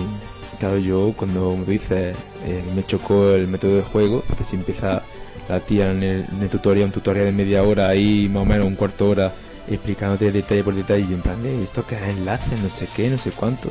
claro, 0.59 0.77
yo 0.77 1.13
cuando 1.15 1.55
me 1.55 1.65
dices, 1.65 2.15
eh, 2.45 2.63
me 2.75 2.85
chocó 2.85 3.31
el 3.31 3.47
método 3.47 3.77
de 3.77 3.83
juego, 3.83 4.23
que 4.37 4.43
si 4.43 4.55
empieza 4.55 5.01
la 5.49 5.59
tía 5.59 5.91
en 5.91 6.03
el, 6.03 6.49
tutorial, 6.49 6.87
un 6.87 6.91
tutorial 6.91 7.25
de 7.25 7.31
media 7.31 7.63
hora, 7.63 7.89
ahí 7.89 8.29
más 8.29 8.43
o 8.43 8.45
menos 8.45 8.67
un 8.67 8.75
cuarto 8.75 9.09
hora, 9.09 9.31
explicándote 9.67 10.31
detalle 10.31 10.63
por 10.63 10.75
detalle, 10.75 11.05
y 11.09 11.13
en 11.13 11.21
plan, 11.21 11.41
de 11.41 11.63
esto 11.63 11.85
que 11.85 11.95
es 11.95 12.03
enlace, 12.03 12.55
no 12.61 12.69
sé 12.69 12.87
qué, 12.95 13.09
no 13.09 13.17
sé 13.17 13.31
cuánto, 13.31 13.69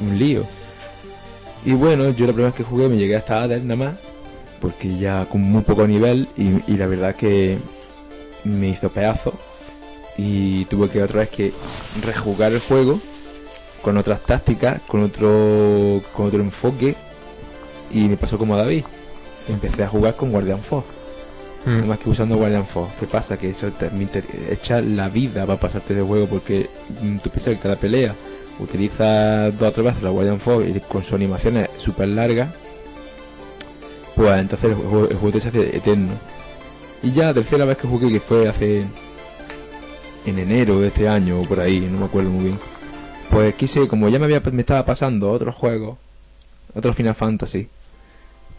un 0.00 0.18
lío. 0.18 0.44
Y 1.64 1.72
bueno, 1.72 2.10
yo 2.10 2.26
la 2.26 2.32
primera 2.32 2.50
vez 2.50 2.56
que 2.56 2.64
jugué 2.64 2.88
me 2.88 2.96
llegué 2.96 3.16
hasta 3.16 3.42
Hades 3.42 3.64
nada 3.64 3.90
más, 3.90 3.96
porque 4.60 4.96
ya 4.96 5.26
con 5.26 5.42
muy 5.42 5.62
poco 5.62 5.86
nivel, 5.86 6.28
y, 6.36 6.72
y 6.72 6.76
la 6.76 6.86
verdad 6.86 7.14
que 7.14 7.58
me 8.44 8.68
hizo 8.68 8.90
pedazo, 8.90 9.34
y 10.16 10.64
tuve 10.66 10.88
que 10.88 11.02
otra 11.02 11.20
vez 11.20 11.30
que 11.30 11.52
rejugar 12.02 12.52
el 12.52 12.60
juego 12.60 13.00
con 13.82 13.98
otras 13.98 14.20
tácticas, 14.20 14.80
con 14.86 15.02
otro 15.02 16.02
con 16.12 16.26
otro 16.26 16.40
enfoque 16.40 16.94
y 17.92 18.08
me 18.08 18.16
pasó 18.16 18.38
como 18.38 18.54
a 18.54 18.58
David. 18.58 18.84
Empecé 19.48 19.84
a 19.84 19.88
jugar 19.88 20.16
con 20.16 20.30
Guardian 20.30 20.60
Fox, 20.60 20.86
Mm. 21.66 21.86
más 21.86 21.98
que 21.98 22.10
usando 22.10 22.36
Guardian 22.36 22.66
Fox. 22.66 22.92
¿Qué 23.00 23.06
pasa? 23.06 23.38
Que 23.38 23.50
eso 23.50 23.70
te, 23.72 23.90
echa 24.50 24.80
la 24.80 25.08
vida 25.08 25.46
para 25.46 25.58
pasarte 25.58 25.94
de 25.94 26.02
juego 26.02 26.26
porque 26.26 26.68
mm, 27.02 27.18
tú 27.18 27.30
piensas 27.30 27.54
que 27.54 27.60
cada 27.60 27.76
pelea 27.76 28.14
utiliza 28.58 29.50
dos 29.50 29.70
o 29.70 29.72
tres 29.72 29.86
veces 29.86 30.02
la 30.02 30.10
Guardian 30.10 30.40
Fox 30.40 30.66
y 30.68 30.80
con 30.80 31.02
sus 31.02 31.14
animaciones 31.14 31.70
súper 31.78 32.08
largas, 32.08 32.50
pues 34.14 34.38
entonces 34.38 34.70
el 34.70 34.76
juego, 34.76 35.08
el 35.08 35.16
juego 35.16 35.32
te 35.32 35.40
se 35.40 35.48
hace 35.48 35.76
eterno. 35.76 36.12
Y 37.02 37.12
ya 37.12 37.26
la 37.26 37.34
tercera 37.34 37.64
vez 37.64 37.76
que 37.78 37.88
jugué, 37.88 38.10
que 38.10 38.20
fue 38.20 38.48
hace 38.48 38.84
en 40.26 40.38
enero 40.38 40.80
de 40.80 40.88
este 40.88 41.08
año 41.08 41.40
o 41.40 41.42
por 41.42 41.60
ahí, 41.60 41.80
no 41.80 41.98
me 41.98 42.06
acuerdo 42.06 42.30
muy 42.30 42.44
bien. 42.44 42.58
Pues 43.30 43.54
quise, 43.54 43.88
como 43.88 44.08
ya 44.08 44.18
me 44.18 44.26
había 44.26 44.40
me 44.40 44.60
estaba 44.60 44.84
pasando 44.84 45.30
otros 45.30 45.54
juegos, 45.54 45.98
otros 46.74 46.94
Final 46.94 47.14
Fantasy, 47.14 47.68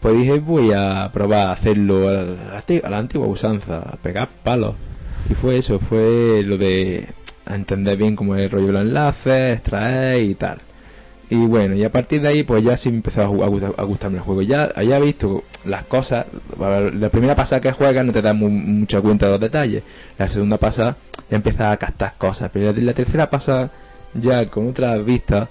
pues 0.00 0.16
dije 0.16 0.38
voy 0.38 0.72
a 0.72 1.10
probar 1.12 1.48
a 1.48 1.52
hacerlo 1.52 2.08
a 2.08 2.62
la, 2.88 2.98
antigua 2.98 3.26
usanza, 3.26 3.78
a 3.80 3.96
pegar 3.96 4.28
palos. 4.42 4.74
Y 5.30 5.34
fue 5.34 5.58
eso, 5.58 5.78
fue 5.80 6.42
lo 6.44 6.56
de 6.58 7.08
entender 7.48 7.96
bien 7.96 8.14
cómo 8.16 8.36
es 8.36 8.42
el 8.44 8.50
rollo 8.50 8.66
de 8.68 8.72
los 8.72 8.82
enlaces, 8.82 9.56
extraer 9.58 10.22
y 10.22 10.34
tal. 10.34 10.58
Y 11.28 11.34
bueno, 11.46 11.74
y 11.74 11.82
a 11.82 11.90
partir 11.90 12.20
de 12.22 12.28
ahí 12.28 12.42
pues 12.44 12.62
ya 12.62 12.76
sí 12.76 12.88
me 12.90 12.96
empezó 12.98 13.22
a, 13.22 13.28
gu- 13.28 13.42
a 13.44 13.48
gustar- 13.48 13.74
a 13.78 13.82
gustarme 13.82 14.18
el 14.18 14.22
juego. 14.22 14.42
Ya 14.42 14.70
había 14.76 15.00
visto 15.00 15.42
las 15.64 15.82
cosas, 15.84 16.26
la 16.58 17.08
primera 17.08 17.34
pasada 17.34 17.60
que 17.60 17.72
juegas 17.72 18.04
no 18.04 18.12
te 18.12 18.22
da 18.22 18.32
mu- 18.32 18.48
mucha 18.48 19.00
cuenta 19.00 19.26
de 19.26 19.32
los 19.32 19.40
detalles. 19.40 19.82
La 20.18 20.28
segunda 20.28 20.58
pasada 20.58 20.96
ya 21.28 21.36
empiezas 21.36 21.72
a 21.72 21.76
captar 21.78 22.14
cosas, 22.16 22.50
pero 22.52 22.72
la, 22.72 22.92
tercera 22.92 23.28
pasada 23.28 23.70
ya 24.14 24.46
con 24.46 24.68
otra 24.68 24.96
vista 24.98 25.48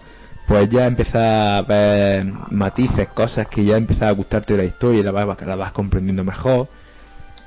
pues 0.47 0.69
ya 0.69 0.85
empiezas 0.85 1.59
a 1.59 1.61
ver 1.63 2.25
matices, 2.49 3.07
cosas 3.07 3.47
que 3.47 3.65
ya 3.65 3.77
empieza 3.77 4.07
a 4.09 4.11
gustarte 4.11 4.55
la 4.57 4.63
historia 4.63 4.99
y 4.99 5.03
la 5.03 5.11
vas, 5.11 5.41
la 5.45 5.55
vas 5.55 5.71
comprendiendo 5.71 6.23
mejor. 6.23 6.67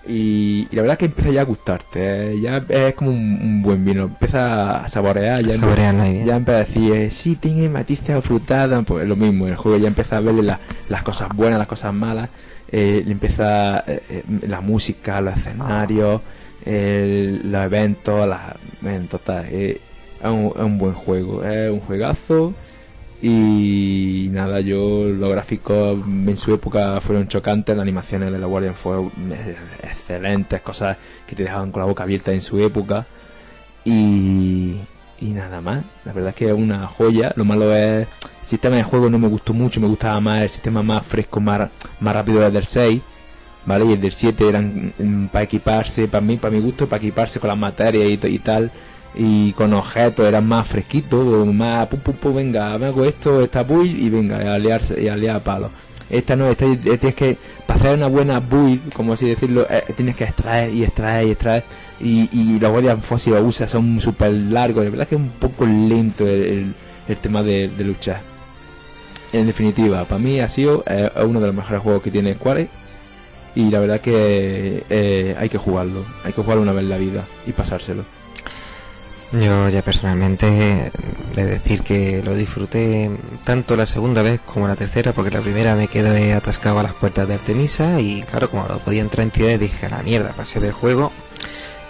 Y, 0.06 0.68
y 0.70 0.76
la 0.76 0.82
verdad 0.82 0.96
que 0.96 1.04
empieza 1.06 1.30
ya 1.30 1.42
a 1.42 1.44
gustarte, 1.44 2.32
¿eh? 2.32 2.40
ya 2.40 2.64
es 2.68 2.94
como 2.94 3.10
un, 3.10 3.38
un 3.42 3.62
buen 3.62 3.84
vino, 3.84 4.04
empieza 4.04 4.82
a 4.84 4.88
saborear, 4.88 5.40
ya, 5.44 5.48
bien. 5.48 6.24
ya 6.24 6.36
empieza 6.36 6.60
a 6.60 6.64
decir, 6.64 6.92
eh, 6.94 7.10
sí, 7.10 7.36
tiene 7.36 7.68
matices 7.68 8.10
afrutadas, 8.10 8.84
pues 8.86 9.06
lo 9.06 9.16
mismo, 9.16 9.46
el 9.48 9.56
juego 9.56 9.76
ya 9.76 9.88
empieza 9.88 10.16
a 10.16 10.20
verle 10.20 10.42
la- 10.44 10.60
las 10.88 11.02
cosas 11.02 11.28
buenas, 11.34 11.58
las 11.58 11.68
cosas 11.68 11.92
malas, 11.92 12.30
eh, 12.72 13.02
le 13.04 13.12
empieza 13.12 13.84
eh, 13.86 14.24
la 14.46 14.62
música, 14.62 15.20
los 15.20 15.36
escenarios, 15.36 16.22
el- 16.64 17.40
los 17.52 17.64
eventos, 17.64 18.26
las, 18.26 18.54
en 18.84 19.08
total, 19.08 19.44
es, 19.52 19.76
un, 20.22 20.52
es 20.56 20.62
un 20.62 20.78
buen 20.78 20.94
juego, 20.94 21.44
es 21.44 21.70
un 21.70 21.80
juegazo 21.80 22.54
y 23.20 24.28
nada, 24.30 24.60
yo 24.60 25.04
los 25.04 25.30
gráficos 25.30 25.98
en 26.06 26.36
su 26.36 26.54
época 26.54 27.00
fueron 27.00 27.28
chocantes, 27.28 27.74
las 27.74 27.82
animaciones 27.82 28.32
de 28.32 28.38
la 28.38 28.46
Guardian 28.46 28.74
fueron 28.74 29.10
eh, 29.32 29.56
excelentes, 29.82 30.60
cosas 30.60 30.96
que 31.26 31.34
te 31.34 31.42
dejaban 31.42 31.72
con 31.72 31.80
la 31.80 31.86
boca 31.86 32.04
abierta 32.04 32.32
en 32.32 32.42
su 32.42 32.60
época. 32.60 33.06
Y, 33.84 34.76
y 35.20 35.30
nada 35.32 35.60
más, 35.60 35.84
la 36.04 36.12
verdad 36.12 36.30
es 36.30 36.36
que 36.36 36.46
es 36.46 36.52
una 36.52 36.86
joya, 36.86 37.32
lo 37.36 37.44
malo 37.44 37.74
es 37.74 38.06
el 38.06 38.06
sistema 38.42 38.76
de 38.76 38.82
juego 38.82 39.10
no 39.10 39.18
me 39.18 39.28
gustó 39.28 39.52
mucho, 39.52 39.80
me 39.80 39.88
gustaba 39.88 40.20
más 40.20 40.42
el 40.42 40.50
sistema 40.50 40.82
más 40.82 41.04
fresco, 41.06 41.40
más, 41.40 41.70
más 42.00 42.14
rápido 42.14 42.46
el 42.46 42.52
del 42.52 42.64
6 42.64 43.02
¿vale? 43.68 43.84
Y 43.84 43.92
el 43.92 44.00
del 44.00 44.12
7 44.12 44.48
eran 44.48 45.28
para 45.30 45.44
equiparse, 45.44 46.08
para 46.08 46.22
mí, 46.22 46.36
para 46.36 46.52
mi 46.52 46.60
gusto, 46.60 46.88
para 46.88 46.98
equiparse 47.02 47.38
con 47.38 47.48
las 47.48 47.58
materias 47.58 48.24
y 48.24 48.38
tal, 48.38 48.70
y 49.18 49.52
con 49.52 49.72
objetos 49.74 50.26
eran 50.26 50.46
más 50.46 50.66
fresquitos, 50.68 51.46
más 51.46 51.86
pum 51.88 52.00
pum 52.00 52.14
pum, 52.14 52.34
venga, 52.36 52.78
me 52.78 52.86
hago 52.86 53.04
esto, 53.04 53.42
esta 53.42 53.64
build 53.64 54.00
y 54.00 54.08
venga, 54.10 54.54
a 54.54 54.58
liarse, 54.58 55.02
y 55.02 55.08
a 55.08 55.16
liar 55.16 55.36
a 55.36 55.40
palos. 55.40 55.70
Esta 56.08 56.36
no, 56.36 56.48
esta 56.48 56.64
eh, 56.66 56.76
tienes 56.76 57.14
que, 57.14 57.36
para 57.66 57.78
hacer 57.80 57.96
una 57.96 58.06
buena 58.06 58.40
build, 58.40 58.92
como 58.94 59.12
así 59.14 59.26
decirlo, 59.28 59.66
eh, 59.68 59.82
tienes 59.96 60.16
que 60.16 60.24
extraer 60.24 60.72
y 60.72 60.84
extraer 60.84 61.26
y 61.26 61.30
extraer, 61.32 61.64
y, 62.00 62.28
y 62.32 62.58
los 62.60 62.70
Guardian 62.70 63.02
Fox 63.02 63.22
si 63.22 63.30
los 63.30 63.42
usas 63.42 63.70
son 63.70 64.00
súper 64.00 64.32
largos, 64.32 64.84
de 64.84 64.90
verdad 64.90 65.08
que 65.08 65.16
es 65.16 65.20
un 65.20 65.30
poco 65.30 65.66
lento 65.66 66.26
el, 66.26 66.74
el- 67.08 67.16
tema 67.18 67.42
de, 67.42 67.70
luchar. 67.80 68.20
En 69.32 69.46
definitiva, 69.46 70.04
para 70.04 70.18
mí 70.20 70.40
ha 70.40 70.48
sido 70.48 70.84
eh, 70.86 71.10
uno 71.26 71.40
de 71.40 71.46
los 71.48 71.56
mejores 71.56 71.82
juegos 71.82 72.02
que 72.02 72.10
tiene 72.10 72.34
Square 72.34 72.68
y 73.54 73.70
la 73.70 73.80
verdad 73.80 74.00
que 74.00 75.34
hay 75.38 75.48
que 75.48 75.58
jugarlo, 75.58 76.04
hay 76.24 76.32
que 76.32 76.40
jugarlo 76.40 76.62
una 76.62 76.72
vez 76.72 76.84
en 76.84 76.88
la 76.90 76.98
vida 76.98 77.24
y 77.46 77.52
pasárselo. 77.52 78.04
Yo 79.32 79.68
ya 79.68 79.82
personalmente 79.82 80.90
de 81.34 81.44
decir 81.44 81.82
que 81.82 82.22
lo 82.22 82.34
disfruté 82.34 83.10
tanto 83.44 83.76
la 83.76 83.84
segunda 83.84 84.22
vez 84.22 84.40
como 84.40 84.66
la 84.66 84.74
tercera, 84.74 85.12
porque 85.12 85.30
la 85.30 85.42
primera 85.42 85.74
me 85.74 85.88
quedé 85.88 86.32
atascado 86.32 86.78
a 86.78 86.82
las 86.82 86.94
puertas 86.94 87.28
de 87.28 87.34
Artemisa 87.34 88.00
y 88.00 88.22
claro, 88.22 88.50
como 88.50 88.66
no 88.66 88.78
podía 88.78 89.02
entrar 89.02 89.22
en 89.22 89.28
entidades 89.28 89.60
dije 89.60 89.84
a 89.86 89.90
la 89.90 90.02
mierda, 90.02 90.32
pasé 90.32 90.60
del 90.60 90.72
juego. 90.72 91.12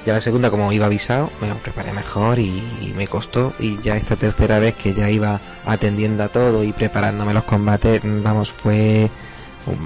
Ya 0.04 0.14
la 0.14 0.20
segunda, 0.20 0.50
como 0.50 0.72
iba 0.72 0.86
avisado, 0.86 1.30
me 1.40 1.48
lo 1.48 1.56
preparé 1.56 1.92
mejor 1.92 2.40
y, 2.40 2.62
y 2.82 2.92
me 2.96 3.06
costó. 3.06 3.52
Y 3.60 3.78
ya 3.82 3.96
esta 3.96 4.16
tercera 4.16 4.58
vez 4.58 4.74
que 4.74 4.94
ya 4.94 5.08
iba 5.08 5.40
atendiendo 5.64 6.24
a 6.24 6.28
todo 6.28 6.64
y 6.64 6.72
preparándome 6.72 7.34
los 7.34 7.44
combates, 7.44 8.00
vamos, 8.04 8.50
fue 8.50 9.10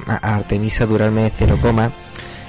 a 0.07 0.37
Artemisa 0.37 0.87
durarme 0.87 1.31
cero 1.37 1.59
coma. 1.61 1.93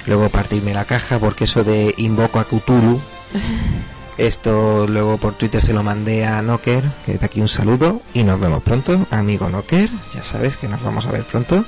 Luego 0.06 0.28
partirme 0.30 0.72
la 0.72 0.84
caja 0.86 1.18
porque 1.18 1.44
eso 1.44 1.62
de 1.62 1.94
invoco 1.98 2.38
a 2.38 2.44
Cthulhu 2.44 3.00
esto 4.18 4.86
luego 4.86 5.18
por 5.18 5.34
Twitter 5.36 5.62
se 5.62 5.72
lo 5.72 5.82
mandé 5.82 6.24
a 6.24 6.40
Nocker, 6.42 6.84
que 7.04 7.12
desde 7.12 7.26
aquí 7.26 7.40
un 7.40 7.48
saludo 7.48 8.02
y 8.12 8.22
nos 8.22 8.38
vemos 8.40 8.62
pronto, 8.62 9.06
amigo 9.10 9.48
Nocker, 9.48 9.90
ya 10.14 10.22
sabes 10.22 10.56
que 10.56 10.68
nos 10.68 10.82
vamos 10.82 11.06
a 11.06 11.12
ver 11.12 11.24
pronto. 11.24 11.64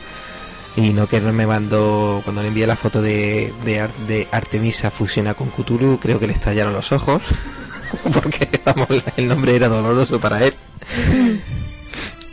Y 0.77 0.91
Nocker 0.91 1.23
me 1.23 1.47
mandó, 1.47 2.21
cuando 2.23 2.43
le 2.43 2.49
envié 2.49 2.67
la 2.67 2.77
foto 2.77 3.01
de 3.01 4.29
Artemisa 4.31 4.91
fusiona 4.91 5.33
con 5.33 5.49
Cthulhu, 5.49 5.99
creo 5.99 6.21
que 6.21 6.27
le 6.27 6.35
estallaron 6.35 6.75
los 6.75 6.93
ojos, 6.93 7.23
porque 8.13 8.49
vamos, 8.65 8.89
el 9.17 9.29
nombre 9.29 9.57
era 9.57 9.69
doloroso 9.69 10.21
para 10.21 10.45
él. 10.45 10.55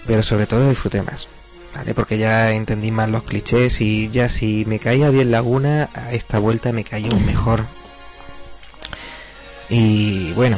Pero 0.06 0.24
sobre 0.24 0.46
todo 0.46 0.69
disfruté 0.69 1.01
más, 1.01 1.28
¿vale? 1.74 1.94
Porque 1.94 2.17
ya 2.17 2.51
entendí 2.51 2.92
más 2.92 3.10
los 3.10 3.24
clichés 3.24 3.79
y 3.79 4.10
ya 4.10 4.29
si 4.29 4.65
me 4.65 4.79
caía 4.79 5.10
bien 5.10 5.31
Laguna, 5.31 5.90
a 5.94 6.12
esta 6.13 6.40
vuelta 6.40 6.74
me 6.74 6.83
cayó 6.83 7.12
mejor. 7.26 7.65
Y 9.73 10.31
bueno, 10.33 10.57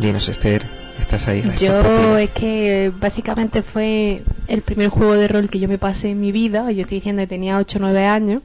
dinos 0.00 0.26
Esther, 0.30 0.66
estás 0.98 1.28
ahí. 1.28 1.42
Yo 1.58 2.16
es 2.16 2.30
que 2.30 2.90
básicamente 2.98 3.62
fue 3.62 4.22
el 4.48 4.62
primer 4.62 4.88
juego 4.88 5.12
de 5.12 5.28
rol 5.28 5.50
que 5.50 5.58
yo 5.58 5.68
me 5.68 5.76
pasé 5.76 6.08
en 6.12 6.20
mi 6.22 6.32
vida. 6.32 6.72
Yo 6.72 6.80
estoy 6.80 6.96
diciendo 6.96 7.20
que 7.20 7.26
tenía 7.26 7.58
8 7.58 7.76
o 7.76 7.80
9 7.82 8.06
años. 8.06 8.42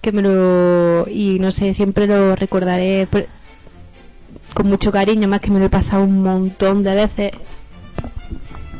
Que 0.00 0.10
me 0.10 0.22
lo. 0.22 1.06
Y 1.08 1.38
no 1.38 1.52
sé, 1.52 1.72
siempre 1.72 2.08
lo 2.08 2.34
recordaré 2.34 3.06
con 4.54 4.66
mucho 4.66 4.90
cariño, 4.90 5.28
más 5.28 5.40
que 5.40 5.52
me 5.52 5.60
lo 5.60 5.66
he 5.66 5.70
pasado 5.70 6.02
un 6.02 6.20
montón 6.20 6.82
de 6.82 6.96
veces. 6.96 7.30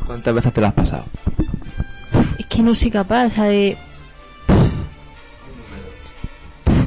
¿Cuántas 0.07 0.35
veces 0.35 0.53
te 0.53 0.61
lo 0.61 0.67
has 0.67 0.75
pasado? 0.75 1.05
Es 2.37 2.47
que 2.47 2.65
no 2.65 2.75
soy 2.75 2.91
capaz, 2.91 3.27
o 3.27 3.31
sea, 3.31 3.45
de. 3.45 3.77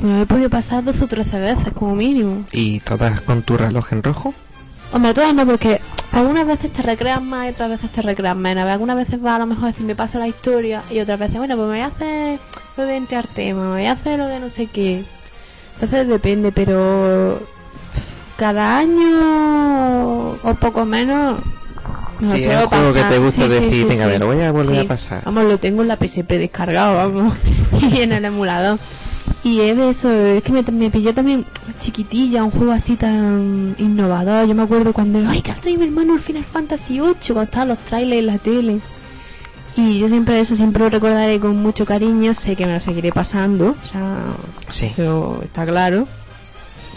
Me 0.01 0.21
he 0.21 0.25
podido 0.25 0.49
pasar 0.49 0.83
12 0.83 1.03
o 1.03 1.07
13 1.07 1.39
veces, 1.39 1.73
como 1.73 1.95
mínimo. 1.95 2.45
¿Y 2.51 2.79
todas 2.81 3.21
con 3.21 3.41
tu 3.41 3.57
reloj 3.57 3.93
en 3.93 4.03
rojo? 4.03 4.33
Hombre, 4.93 5.13
todas 5.13 5.33
no, 5.33 5.45
porque 5.45 5.81
algunas 6.11 6.47
veces 6.47 6.71
te 6.71 6.81
recreas 6.81 7.21
más 7.21 7.47
y 7.47 7.49
otras 7.49 7.69
veces 7.69 7.91
te 7.91 8.01
recreas 8.01 8.35
menos. 8.35 8.65
Algunas 8.65 8.95
veces 8.95 9.23
va 9.23 9.35
a 9.35 9.39
lo 9.39 9.45
mejor 9.45 9.65
a 9.65 9.67
decir, 9.67 9.85
me 9.85 9.95
paso 9.95 10.19
la 10.19 10.27
historia 10.27 10.83
y 10.89 10.99
otras 10.99 11.19
veces, 11.19 11.37
bueno, 11.37 11.55
pues 11.55 11.67
me 11.67 11.75
voy 11.75 11.83
a 11.83 11.87
hacer 11.87 12.39
lo 12.77 12.85
de 12.85 12.95
enteartema, 12.95 13.63
me 13.63 13.71
voy 13.71 13.85
a 13.85 13.93
hacer 13.93 14.19
lo 14.19 14.27
de 14.27 14.39
no 14.39 14.49
sé 14.49 14.67
qué. 14.67 15.03
Entonces 15.73 16.07
depende, 16.07 16.51
pero 16.51 17.39
cada 18.37 18.77
año 18.77 20.31
o 20.43 20.53
poco 20.59 20.85
menos. 20.85 21.39
me 22.19 22.29
lo 22.29 22.35
Sí, 22.35 22.43
es 22.43 22.63
un 22.63 22.67
juego 22.67 22.93
que 22.93 23.03
te 23.03 23.17
gusta 23.19 23.43
Sí, 23.43 23.49
decir, 23.49 23.73
sí, 23.73 23.83
venga, 23.83 24.07
me 24.07 24.19
lo 24.19 24.27
voy 24.27 24.41
a 24.41 24.51
volver 24.51 24.79
a 24.79 24.87
pasar. 24.87 25.23
Vamos, 25.25 25.43
lo 25.45 25.57
tengo 25.59 25.81
en 25.81 25.89
la 25.89 25.97
PSP 25.97 26.31
descargado, 26.37 26.95
vamos, 26.95 27.35
y 27.91 28.01
en 28.01 28.13
el 28.13 28.25
emulador. 28.25 28.79
Y 29.43 29.61
es 29.61 29.77
de 29.77 29.89
eso, 29.89 30.11
es 30.11 30.43
que 30.43 30.51
me, 30.51 30.61
me 30.63 30.89
pilló 30.89 31.13
también 31.13 31.45
chiquitilla, 31.79 32.43
un 32.43 32.51
juego 32.51 32.71
así 32.73 32.95
tan 32.95 33.75
innovador. 33.77 34.47
Yo 34.47 34.55
me 34.55 34.63
acuerdo 34.63 34.91
cuando, 34.93 35.19
ay, 35.29 35.41
que 35.41 35.53
traído 35.53 35.79
mi 35.79 35.85
hermano 35.85 36.15
el 36.15 36.19
Final 36.19 36.43
Fantasy 36.43 36.99
8, 36.99 37.33
cuando 37.33 37.43
estaban 37.43 37.67
los 37.69 37.79
trailers 37.79 38.19
en 38.19 38.25
la 38.27 38.37
tele. 38.39 38.79
Y 39.77 39.99
yo 39.99 40.09
siempre 40.09 40.39
eso, 40.39 40.55
siempre 40.55 40.83
lo 40.83 40.89
recordaré 40.89 41.39
con 41.39 41.55
mucho 41.61 41.85
cariño, 41.85 42.33
sé 42.33 42.55
que 42.55 42.65
me 42.65 42.73
lo 42.73 42.79
seguiré 42.79 43.11
pasando, 43.11 43.75
o 43.81 43.85
sea, 43.85 44.17
Sí. 44.69 44.87
eso 44.87 45.39
está 45.43 45.65
claro, 45.67 46.07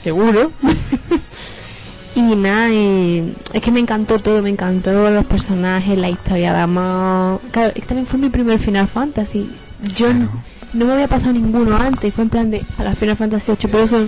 seguro. 0.00 0.50
y 2.16 2.22
nada, 2.36 2.70
y 2.72 3.34
es 3.52 3.62
que 3.62 3.70
me 3.70 3.80
encantó 3.80 4.18
todo, 4.18 4.42
me 4.42 4.48
encantó 4.50 5.10
los 5.10 5.26
personajes, 5.26 5.96
la 5.98 6.08
historia 6.08 6.52
de 6.54 6.60
amor. 6.60 7.40
Claro, 7.52 7.72
también 7.86 8.06
fue 8.06 8.18
mi 8.18 8.30
primer 8.30 8.58
Final 8.58 8.88
Fantasy. 8.88 9.50
Yo 9.94 10.06
Claro. 10.06 10.16
n- 10.24 10.28
no 10.72 10.86
me 10.86 10.92
había 10.92 11.08
pasado 11.08 11.32
ninguno 11.32 11.76
antes, 11.76 12.14
fue 12.14 12.24
en 12.24 12.30
plan 12.30 12.50
de 12.50 12.64
a 12.78 12.84
la 12.84 12.94
Final 12.94 13.16
Fantasy 13.16 13.52
8, 13.52 13.68
por 13.68 13.80
eso 13.80 14.06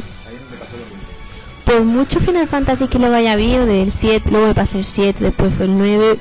por 1.64 1.82
mucho 1.84 2.20
Final 2.20 2.48
Fantasy 2.48 2.88
que 2.88 2.98
luego 2.98 3.14
haya 3.14 3.32
habido, 3.32 3.66
del 3.66 3.92
7, 3.92 4.30
luego 4.30 4.48
me 4.48 4.54
pasé 4.54 4.78
el 4.78 4.84
7, 4.84 5.24
después 5.24 5.54
fue 5.54 5.66
el 5.66 5.78
9, 5.78 6.18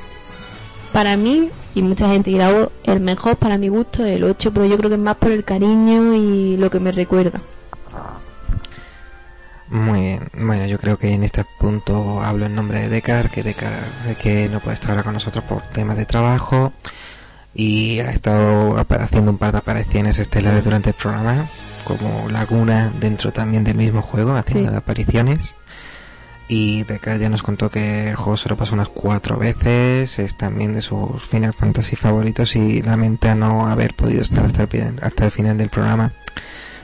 para 0.93 1.17
mí, 1.17 1.49
y 1.73 1.81
mucha 1.81 2.09
gente 2.09 2.29
dirá, 2.31 2.51
"Oh, 2.51 2.71
el 2.83 2.99
mejor 2.99 3.37
para 3.37 3.57
mi 3.57 3.69
gusto 3.69 4.05
es 4.05 4.17
el 4.17 4.23
8, 4.23 4.53
pero 4.53 4.65
yo 4.65 4.77
creo 4.77 4.89
que 4.89 4.95
es 4.95 5.01
más 5.01 5.15
por 5.15 5.31
el 5.31 5.43
cariño 5.43 6.13
y 6.13 6.57
lo 6.57 6.69
que 6.69 6.79
me 6.79 6.91
recuerda. 6.91 7.41
Muy 9.69 10.01
bien. 10.01 10.29
Bueno, 10.33 10.65
yo 10.65 10.77
creo 10.79 10.97
que 10.97 11.13
en 11.13 11.23
este 11.23 11.45
punto 11.57 12.21
hablo 12.21 12.45
en 12.45 12.55
nombre 12.55 12.81
de 12.81 12.89
Decar, 12.89 13.31
que 13.31 13.41
Decar 13.41 13.71
de 14.05 14.15
que 14.15 14.49
no 14.49 14.59
puede 14.59 14.73
estar 14.73 14.91
ahora 14.91 15.03
con 15.03 15.13
nosotros 15.13 15.45
por 15.45 15.61
temas 15.61 15.95
de 15.95 16.05
trabajo 16.05 16.73
y 17.53 17.99
ha 17.99 18.11
estado 18.11 18.77
haciendo 18.77 19.31
un 19.31 19.37
par 19.37 19.51
de 19.51 19.57
apariciones 19.59 20.19
estelares 20.19 20.63
durante 20.63 20.91
el 20.91 20.95
programa, 20.95 21.47
como 21.83 22.29
Laguna 22.29 22.91
dentro 22.99 23.31
también 23.33 23.63
del 23.63 23.75
mismo 23.77 24.01
juego, 24.01 24.35
haciendo 24.35 24.71
Sí. 24.71 24.77
apariciones. 24.77 25.55
Y 26.47 26.83
Decar 26.83 27.17
ya 27.17 27.29
nos 27.29 27.43
contó 27.43 27.69
que 27.69 28.09
el 28.09 28.15
juego 28.15 28.35
se 28.35 28.49
lo 28.49 28.57
pasó 28.57 28.73
unas 28.75 28.89
cuatro 28.89 29.37
veces, 29.37 30.19
es 30.19 30.35
también 30.35 30.73
de 30.73 30.81
sus 30.81 31.23
Final 31.23 31.53
Fantasy 31.53 31.95
favoritos 31.95 32.57
y 32.57 32.81
lamenta 32.81 33.35
no 33.35 33.67
haber 33.67 33.93
podido 33.93 34.21
estar 34.21 34.45
hasta 34.45 34.63
el, 34.63 34.99
hasta 35.01 35.25
el 35.25 35.31
final 35.31 35.57
del 35.57 35.69
programa. 35.69 36.11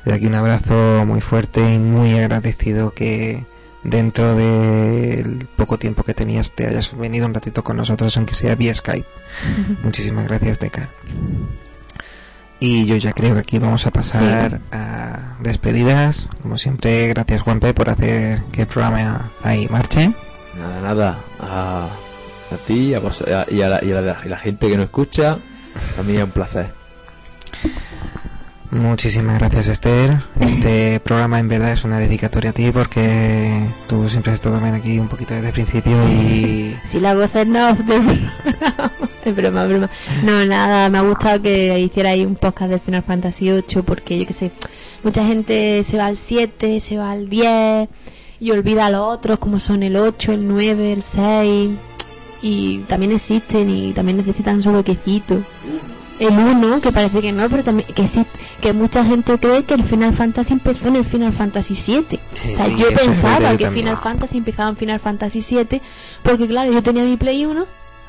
Desde 0.06 0.18
aquí 0.18 0.28
un 0.28 0.36
abrazo 0.36 1.04
muy 1.06 1.20
fuerte 1.20 1.74
y 1.74 1.80
muy 1.80 2.18
agradecido 2.18 2.94
que 2.94 3.46
dentro 3.88 4.36
del 4.36 5.48
poco 5.56 5.80
tiempo 5.80 6.04
que 6.04 6.14
tenías 6.14 6.52
te 6.52 6.68
hayas 6.68 6.96
venido 6.96 7.26
un 7.26 7.34
ratito 7.34 7.64
con 7.64 7.78
nosotros, 7.78 8.16
aunque 8.18 8.36
sea 8.36 8.54
vía 8.56 8.76
Skype. 8.76 9.08
Muchísimas 9.82 10.26
gracias, 10.28 10.60
Deca. 10.60 10.90
Y 12.60 12.86
yo 12.86 12.96
ya 12.98 13.14
creo 13.14 13.34
que 13.36 13.42
aquí 13.42 13.60
vamos 13.60 13.86
a 13.86 13.92
pasar 13.92 14.60
a 14.72 15.38
despedidas. 15.42 16.28
Como 16.42 16.58
siempre, 16.58 17.08
gracias 17.08 17.42
Juanpe 17.42 17.74
por 17.74 17.90
hacer 17.90 18.42
que 18.52 18.62
el 18.62 18.68
programa 18.68 19.32
ahí 19.44 19.68
marche. 19.70 20.12
Nada, 20.58 20.82
nada. 20.82 21.20
A, 21.40 21.90
a 22.52 22.58
ti 22.66 22.94
a 22.96 23.00
vos, 23.00 23.22
a- 23.22 23.46
y, 23.50 23.62
a 23.62 23.70
la, 23.70 23.84
y 23.86 23.92
a 23.92 24.02
la- 24.02 24.18
y 24.26 24.30
la 24.30 24.38
gente 24.40 24.68
que 24.70 24.76
nos 24.76 24.86
escucha, 24.86 25.38
también 25.96 26.20
es 26.20 26.24
un 26.26 26.32
placer. 26.32 26.74
Muchísimas 28.70 29.40
gracias 29.40 29.68
Esther. 29.68 30.24
Este 30.42 31.00
programa 31.00 31.40
en 31.40 31.48
verdad 31.48 31.72
es 31.72 31.86
una 31.86 32.00
dedicatoria 32.00 32.50
a 32.50 32.54
ti 32.54 32.70
porque 32.72 33.66
tú 33.88 34.10
siempre 34.10 34.32
has 34.32 34.36
estado 34.36 34.56
también 34.56 34.76
aquí 34.76 35.00
un 35.00 35.08
poquito 35.08 35.34
desde 35.34 35.48
el 35.48 35.54
principio 35.54 35.96
y 36.10 36.76
Si 36.84 37.00
la 37.00 37.16
voz 37.16 37.34
es 37.34 37.48
no, 37.48 37.70
es 39.26 39.36
broma, 39.36 39.66
broma. 39.66 39.90
No, 40.24 40.46
nada, 40.46 40.90
me 40.90 40.98
ha 40.98 41.02
gustado 41.02 41.42
que 41.42 41.80
hicierais 41.80 42.26
un 42.26 42.36
podcast 42.36 42.72
del 42.72 42.82
Final 42.82 43.04
Fantasy 43.04 43.52
8 43.52 43.84
porque 43.84 44.20
yo 44.20 44.28
que 44.28 44.34
sé, 44.34 44.52
mucha 45.02 45.26
gente 45.26 45.82
se 45.86 45.98
va 45.98 46.08
al 46.08 46.18
7, 46.18 46.82
se 46.82 46.98
va 46.98 47.12
al 47.12 47.30
10 47.30 47.88
y 48.42 48.52
olvida 48.52 48.88
a 48.88 48.90
los 48.90 49.02
otros 49.02 49.40
como 49.40 49.62
son 49.62 49.82
el 49.82 49.96
8, 49.96 50.34
el 50.34 50.46
9, 50.46 50.92
el 50.92 51.04
6 51.04 51.70
y 52.42 52.80
también 52.80 53.14
existen 53.14 53.70
y 53.70 53.94
también 53.94 54.18
necesitan 54.18 54.62
su 54.62 54.72
huequecito. 54.72 55.42
El 56.20 56.38
1, 56.38 56.82
que 56.82 56.92
parece 56.92 57.22
que 57.22 57.32
no, 57.32 57.48
pero 57.50 57.64
también 57.64 57.88
que 57.94 58.08
sí, 58.08 58.26
que 58.62 58.74
mucha 58.74 59.04
gente 59.04 59.38
cree 59.38 59.64
que 59.64 59.76
el 59.76 59.84
Final 59.84 60.14
Fantasy 60.14 60.54
empezó 60.54 60.88
en 60.88 60.96
el 60.96 61.06
Final 61.06 61.32
Fantasy 61.32 61.76
7. 61.76 62.20
Sí, 62.34 62.52
o 62.52 62.56
sea, 62.56 62.66
sí, 62.66 62.76
yo 62.76 62.88
pensaba 62.94 63.52
que 63.52 63.66
también. 63.66 63.74
Final 63.74 63.98
Fantasy 63.98 64.38
empezaba 64.40 64.70
en 64.70 64.78
Final 64.78 65.00
Fantasy 65.00 65.42
7, 65.42 65.82
porque 66.24 66.48
claro, 66.48 66.72
yo 66.72 66.82
tenía 66.82 67.04
mi 67.04 67.18
Play 67.18 67.46
1, 67.46 67.66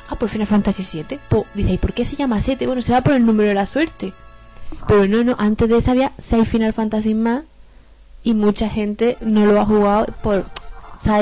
ah, 0.09 0.17
pues 0.17 0.33
Final 0.33 0.47
Fantasy 0.47 0.85
7. 0.85 1.19
Pues, 1.29 1.45
dice, 1.55 1.73
¿y 1.73 1.79
por 1.79 1.93
qué 1.93 2.05
se 2.05 2.17
llama 2.17 2.41
7? 2.41 2.67
Bueno, 2.67 2.81
será 2.81 3.03
por 3.03 3.15
el 3.15 3.27
número 3.27 3.49
de 3.49 3.55
la 3.55 3.67
suerte. 3.67 4.13
Pero 4.87 5.07
no, 5.07 5.25
no, 5.25 5.37
antes 5.39 5.69
de 5.69 5.77
eso 5.77 5.91
había 5.91 6.13
6 6.19 6.49
Final 6.49 6.73
Fantasy 6.73 7.15
más 7.15 7.43
y 8.23 8.35
mucha 8.35 8.69
gente 8.69 9.17
no 9.21 9.47
lo 9.47 9.61
ha 9.61 9.65
jugado 9.65 10.07
por, 10.23 10.45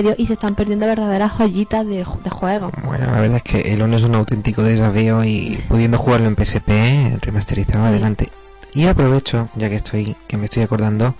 Dios, 0.02 0.14
y 0.18 0.26
se 0.26 0.32
están 0.34 0.54
perdiendo 0.54 0.86
verdaderas 0.86 1.32
joyitas 1.32 1.86
de, 1.86 2.04
ju- 2.04 2.20
de 2.22 2.30
juego. 2.30 2.70
Bueno, 2.84 3.06
la 3.06 3.20
verdad 3.20 3.36
es 3.38 3.42
que 3.42 3.72
el 3.72 3.82
1 3.82 3.96
es 3.96 4.02
un 4.04 4.14
auténtico 4.14 4.62
desafío 4.62 5.22
y 5.24 5.58
pudiendo 5.68 5.98
jugarlo 5.98 6.26
en 6.28 6.34
PSP, 6.36 7.18
remasterizado 7.20 7.84
adelante. 7.84 8.30
Y 8.74 8.86
aprovecho, 8.86 9.48
ya 9.54 9.68
que 9.68 9.76
estoy, 9.76 10.16
que 10.26 10.36
me 10.36 10.46
estoy 10.46 10.62
acordando, 10.62 11.14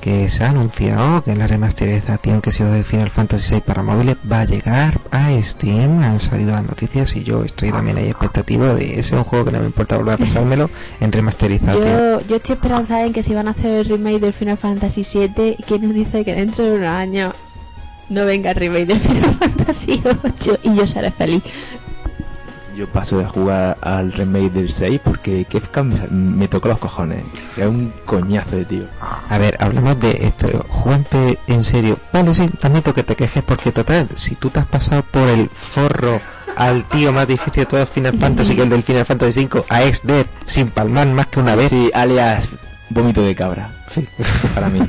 que 0.00 0.28
se 0.28 0.44
ha 0.44 0.50
anunciado 0.50 1.24
que 1.24 1.34
la 1.34 1.46
remasterización 1.48 2.40
que 2.40 2.52
se 2.52 2.62
dio 2.64 2.72
de 2.72 2.84
Final 2.84 3.10
Fantasy 3.10 3.54
VI 3.56 3.60
para 3.62 3.82
móviles 3.82 4.16
va 4.30 4.40
a 4.40 4.44
llegar 4.44 5.00
a 5.10 5.30
Steam. 5.42 6.00
Han 6.02 6.20
salido 6.20 6.52
las 6.52 6.62
noticias 6.64 7.16
y 7.16 7.24
yo 7.24 7.42
estoy 7.44 7.70
también 7.72 7.98
ahí 7.98 8.08
expectativo 8.08 8.66
de 8.74 8.92
ese 8.92 9.00
es 9.00 9.12
un 9.12 9.24
juego 9.24 9.46
que 9.46 9.52
no 9.52 9.58
me 9.60 9.66
importa 9.66 9.96
volver 9.96 10.14
a 10.14 10.18
pasármelo 10.18 10.70
en 11.00 11.10
remasterización. 11.12 11.82
Yo, 11.84 12.20
yo 12.20 12.36
estoy 12.36 12.54
esperanzada 12.54 13.04
en 13.04 13.12
que 13.12 13.22
si 13.22 13.34
van 13.34 13.48
a 13.48 13.50
hacer 13.52 13.72
el 13.72 13.84
remake 13.86 14.20
del 14.20 14.32
Final 14.32 14.56
Fantasy 14.56 15.02
7, 15.02 15.56
¿quién 15.66 15.82
nos 15.82 15.94
dice 15.94 16.24
que 16.24 16.34
dentro 16.34 16.64
de 16.64 16.74
unos 16.76 16.88
años 16.88 17.32
no 18.08 18.24
venga 18.24 18.50
el 18.50 18.56
remake 18.56 18.86
del 18.86 19.00
Final 19.00 19.34
Fantasy 19.34 20.02
8 20.24 20.58
y 20.62 20.74
yo 20.74 20.86
seré 20.86 21.10
feliz? 21.10 21.42
Yo 22.76 22.86
paso 22.86 23.16
de 23.18 23.24
jugar 23.24 23.78
al 23.80 24.12
remake 24.12 24.50
del 24.50 24.68
6 24.70 25.00
porque 25.02 25.46
Kefka 25.46 25.82
me, 25.82 25.98
me 26.10 26.46
tocó 26.46 26.68
los 26.68 26.78
cojones. 26.78 27.24
Es 27.56 27.66
un 27.66 27.90
coñazo 28.04 28.56
de 28.56 28.64
tío. 28.66 28.84
A 29.00 29.38
ver, 29.38 29.56
hablamos 29.60 29.98
de 29.98 30.10
esto. 30.10 30.64
Juanpe, 30.68 31.38
en 31.46 31.64
serio. 31.64 31.98
Vale, 32.12 32.34
sí, 32.34 32.50
admito 32.62 32.92
que 32.92 33.02
te 33.02 33.16
quejes 33.16 33.42
porque 33.44 33.72
total, 33.72 34.08
si 34.14 34.34
tú 34.34 34.50
te 34.50 34.60
has 34.60 34.66
pasado 34.66 35.02
por 35.10 35.26
el 35.26 35.48
forro 35.48 36.20
al 36.54 36.84
tío 36.84 37.12
más 37.12 37.26
difícil 37.26 37.62
de 37.62 37.66
todo 37.66 37.86
Final 37.86 38.18
Fantasy, 38.20 38.54
que 38.54 38.62
el 38.62 38.68
del 38.68 38.82
Final 38.82 39.06
Fantasy 39.06 39.46
V, 39.46 39.64
a 39.70 39.84
ex-dead, 39.84 40.26
sin 40.44 40.68
palmar 40.68 41.06
más 41.06 41.28
que 41.28 41.40
una 41.40 41.54
vez. 41.54 41.70
Sí, 41.70 41.90
alias 41.94 42.46
vómito 42.90 43.22
de 43.22 43.34
cabra. 43.34 43.70
Sí. 43.86 44.06
Para 44.54 44.68
mí. 44.68 44.80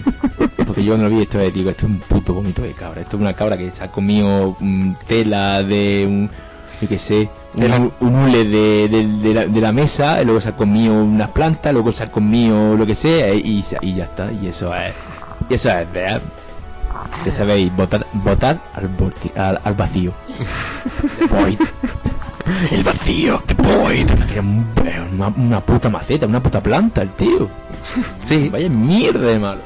Porque 0.66 0.84
yo 0.84 0.98
no 0.98 1.04
lo 1.06 1.10
vi 1.10 1.22
esto 1.24 1.38
de 1.38 1.52
digo, 1.52 1.70
esto 1.70 1.86
es 1.86 1.92
un 1.94 2.00
puto 2.00 2.34
vómito 2.34 2.62
de 2.62 2.72
cabra. 2.74 3.02
Esto 3.02 3.18
es 3.18 3.22
una 3.22 3.34
cabra 3.34 3.58
que 3.58 3.72
se 3.72 3.84
ha 3.84 3.92
comido 3.92 4.56
mm, 4.60 4.94
tela 5.08 5.64
de 5.64 6.06
un, 6.08 6.30
yo 6.82 6.88
qué 6.88 7.00
sé, 7.00 7.30
un, 7.54 7.60
De 7.62 7.70
la- 7.70 7.90
un 8.00 8.16
hule 8.16 8.44
de, 8.44 8.88
de- 8.90 9.08
de 9.08 9.34
la, 9.34 9.46
de 9.46 9.62
la 9.62 9.72
mesa, 9.72 10.22
y 10.22 10.26
luego 10.26 10.42
se 10.42 10.50
ha 10.50 10.56
comido 10.56 10.94
unas 10.94 11.30
plantas, 11.32 11.72
luego 11.74 11.92
se 11.92 12.04
ha 12.04 12.12
comido 12.12 12.76
lo 12.76 12.86
que 12.86 12.96
sea, 12.96 13.34
y, 13.34 13.64
se- 13.64 13.78
y 13.82 13.96
ya 13.96 14.04
está. 14.06 14.32
Y 14.32 14.48
eso 14.48 14.74
es, 14.76 14.94
y 15.50 15.54
eso 15.54 15.70
es, 15.70 15.92
¿verdad? 15.94 16.22
Ya 17.26 17.32
sabéis, 17.32 17.74
votad, 17.76 18.02
votad 18.14 18.58
al, 18.74 18.90
al, 19.42 19.60
al 19.64 19.74
vacío. 19.76 20.14
Void. 21.30 21.60
El 22.72 22.84
vacío, 22.84 23.42
the 23.46 23.54
void. 23.56 24.10
Era 24.32 24.42
un- 24.42 24.66
era 24.86 25.04
una, 25.14 25.28
una 25.28 25.60
puta 25.62 25.90
maceta, 25.90 26.26
una 26.26 26.42
puta 26.42 26.62
planta, 26.62 27.02
el 27.02 27.10
tío. 27.10 27.50
Sí. 28.22 28.50
Vaya 28.50 28.70
mierda 28.70 29.20
de 29.28 29.40
malo. 29.40 29.62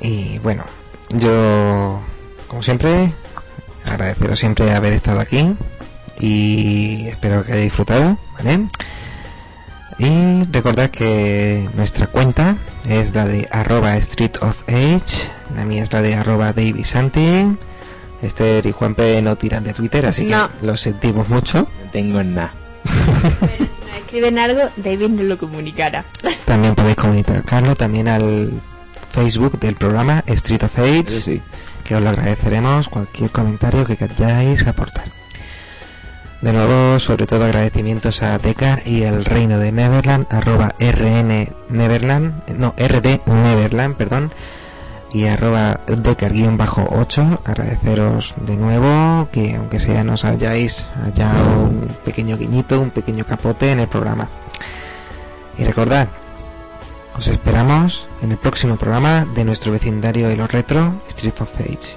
Y 0.00 0.38
bueno, 0.38 0.64
yo, 1.10 2.00
como 2.48 2.62
siempre, 2.62 3.12
agradeceros 3.84 4.38
siempre 4.38 4.70
haber 4.72 4.92
estado 4.92 5.20
aquí 5.20 5.56
y 6.20 7.06
espero 7.08 7.44
que 7.44 7.52
hayáis 7.52 7.64
disfrutado, 7.66 8.16
¿vale? 8.34 8.66
Y 9.98 10.44
recordad 10.50 10.90
que 10.90 11.68
nuestra 11.74 12.06
cuenta 12.08 12.56
es 12.88 13.14
la 13.14 13.26
de 13.26 13.48
arroba 13.50 13.96
street 13.96 14.36
of 14.40 14.62
age, 14.68 15.28
la 15.54 15.64
mía 15.64 15.82
es 15.82 15.92
la 15.92 16.02
de 16.02 16.14
arroba 16.16 16.52
davisanti, 16.52 17.56
Esther 18.22 18.66
y 18.66 18.72
Juanpe 18.72 19.20
no 19.22 19.36
tiran 19.36 19.64
de 19.64 19.72
Twitter, 19.72 20.06
así 20.06 20.24
No. 20.24 20.48
que 20.60 20.66
lo 20.66 20.76
sentimos 20.76 21.28
mucho. 21.28 21.68
No 21.84 21.90
tengo 21.92 22.22
nada. 22.22 22.52
Escriben 24.14 24.38
algo, 24.38 24.62
David 24.76 25.08
nos 25.08 25.24
lo 25.26 25.36
comunicará. 25.38 26.04
También 26.44 26.76
podéis 26.76 26.94
comunicarlo 26.94 27.74
también 27.74 28.06
al 28.06 28.48
Facebook 29.10 29.58
del 29.58 29.74
programa 29.74 30.22
Street 30.28 30.62
of 30.62 30.78
Age. 30.78 31.08
Sí. 31.08 31.42
que 31.82 31.96
os 31.96 32.00
lo 32.00 32.10
agradeceremos 32.10 32.88
cualquier 32.88 33.30
comentario 33.30 33.84
que 33.84 33.96
queráis 33.96 34.68
aportar. 34.68 35.06
De 36.42 36.52
nuevo, 36.52 37.00
sobre 37.00 37.26
todo 37.26 37.44
agradecimientos 37.44 38.22
a 38.22 38.38
Decar 38.38 38.82
y 38.86 39.02
el 39.02 39.24
reino 39.24 39.58
de 39.58 39.72
Neverland, 39.72 40.28
arroba 40.30 40.76
rn 40.78 41.48
Neverland, 41.70 42.50
no, 42.56 42.72
rd 42.78 43.20
Neverland, 43.26 43.96
perdón, 43.96 44.32
y 45.14 45.26
arroba 45.28 45.80
Decar-8, 45.86 47.38
agradeceros 47.44 48.34
de 48.44 48.56
nuevo 48.56 49.28
que 49.30 49.54
aunque 49.54 49.78
sea 49.78 50.02
nos 50.02 50.24
hayáis 50.24 50.88
hallado 50.96 51.62
un 51.62 51.88
pequeño 52.04 52.36
guiñito, 52.36 52.80
un 52.80 52.90
pequeño 52.90 53.24
capote 53.24 53.70
en 53.70 53.78
el 53.78 53.88
programa. 53.88 54.28
Y 55.56 55.64
recordad 55.64 56.08
Os 57.16 57.28
esperamos 57.28 58.08
en 58.22 58.32
el 58.32 58.38
próximo 58.38 58.74
programa 58.76 59.24
de 59.24 59.44
nuestro 59.44 59.70
vecindario 59.70 60.28
de 60.28 60.36
los 60.36 60.50
retro, 60.50 61.00
Street 61.06 61.40
of 61.40 61.60
Age. 61.60 61.94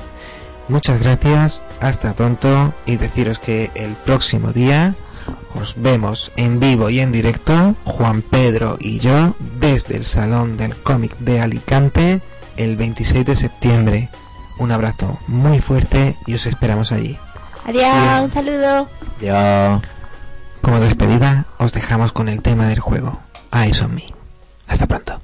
Muchas 0.67 1.01
gracias, 1.01 1.63
hasta 1.79 2.13
pronto 2.13 2.75
y 2.85 2.97
deciros 2.97 3.39
que 3.39 3.71
el 3.73 3.95
próximo 4.05 4.53
día 4.53 4.93
os 5.55 5.73
vemos 5.75 6.31
en 6.35 6.59
vivo 6.59 6.91
y 6.91 6.99
en 6.99 7.11
directo, 7.11 7.75
Juan 7.83 8.21
Pedro 8.21 8.77
y 8.79 8.99
yo, 8.99 9.35
desde 9.59 9.97
el 9.97 10.05
Salón 10.05 10.55
del 10.55 10.75
Cómic 10.75 11.17
de 11.17 11.41
Alicante 11.41 12.21
el 12.57 12.75
26 12.75 13.25
de 13.25 13.35
septiembre. 13.35 14.09
Un 14.57 14.71
abrazo 14.71 15.19
muy 15.27 15.59
fuerte 15.61 16.15
y 16.25 16.33
os 16.35 16.45
esperamos 16.45 16.91
allí. 16.91 17.17
Adiós, 17.65 18.23
un 18.23 18.29
saludo. 18.29 18.89
Ya. 19.21 19.81
Como 20.61 20.79
despedida, 20.79 21.45
os 21.57 21.73
dejamos 21.73 22.11
con 22.11 22.29
el 22.29 22.41
tema 22.41 22.65
del 22.67 22.79
juego, 22.79 23.19
Eyes 23.53 23.81
on 23.81 23.95
Me. 23.95 24.05
Hasta 24.67 24.87
pronto. 24.87 25.21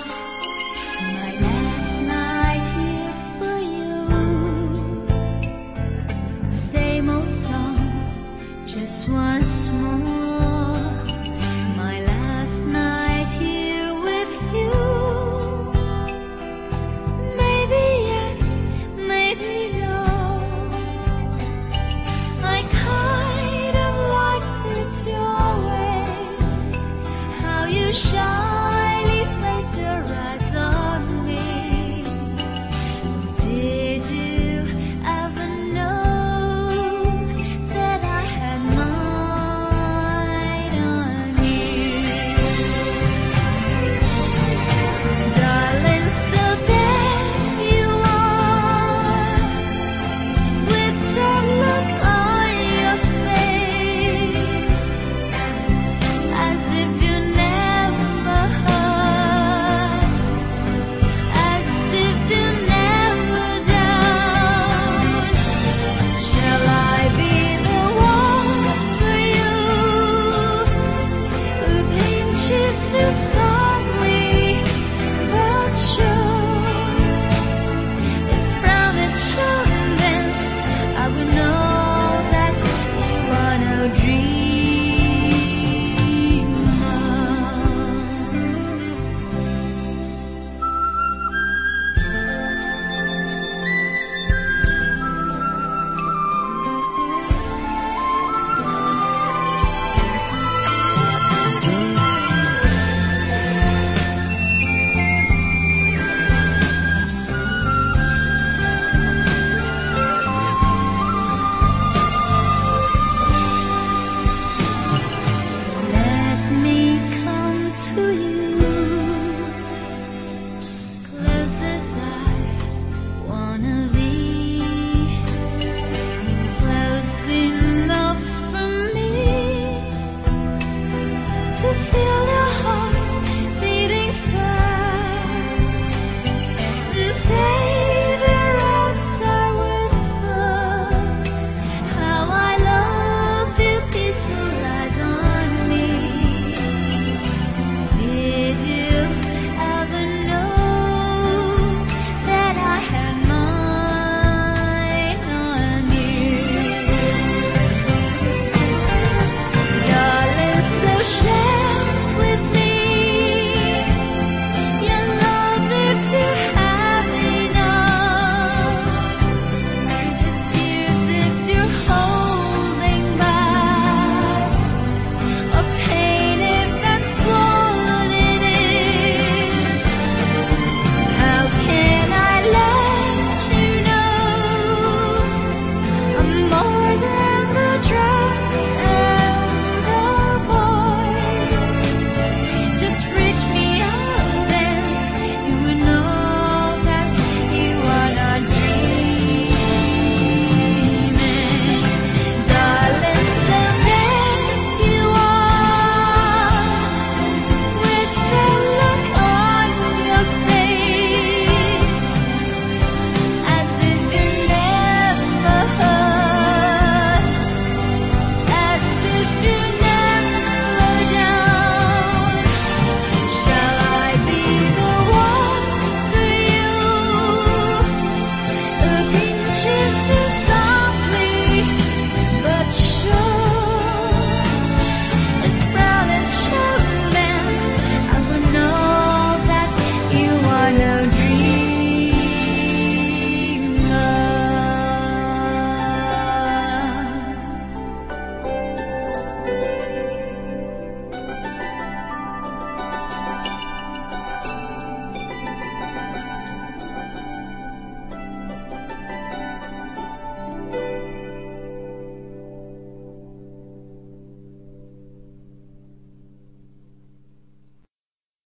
My 1.02 1.32
last 1.42 1.94
night 2.02 2.68
here 2.80 3.14
for 3.40 3.58
you. 3.76 3.92
Same 6.48 7.10
old 7.10 7.30
songs, 7.30 8.24
just 8.66 9.10
once 9.10 9.70
more. 9.74 10.11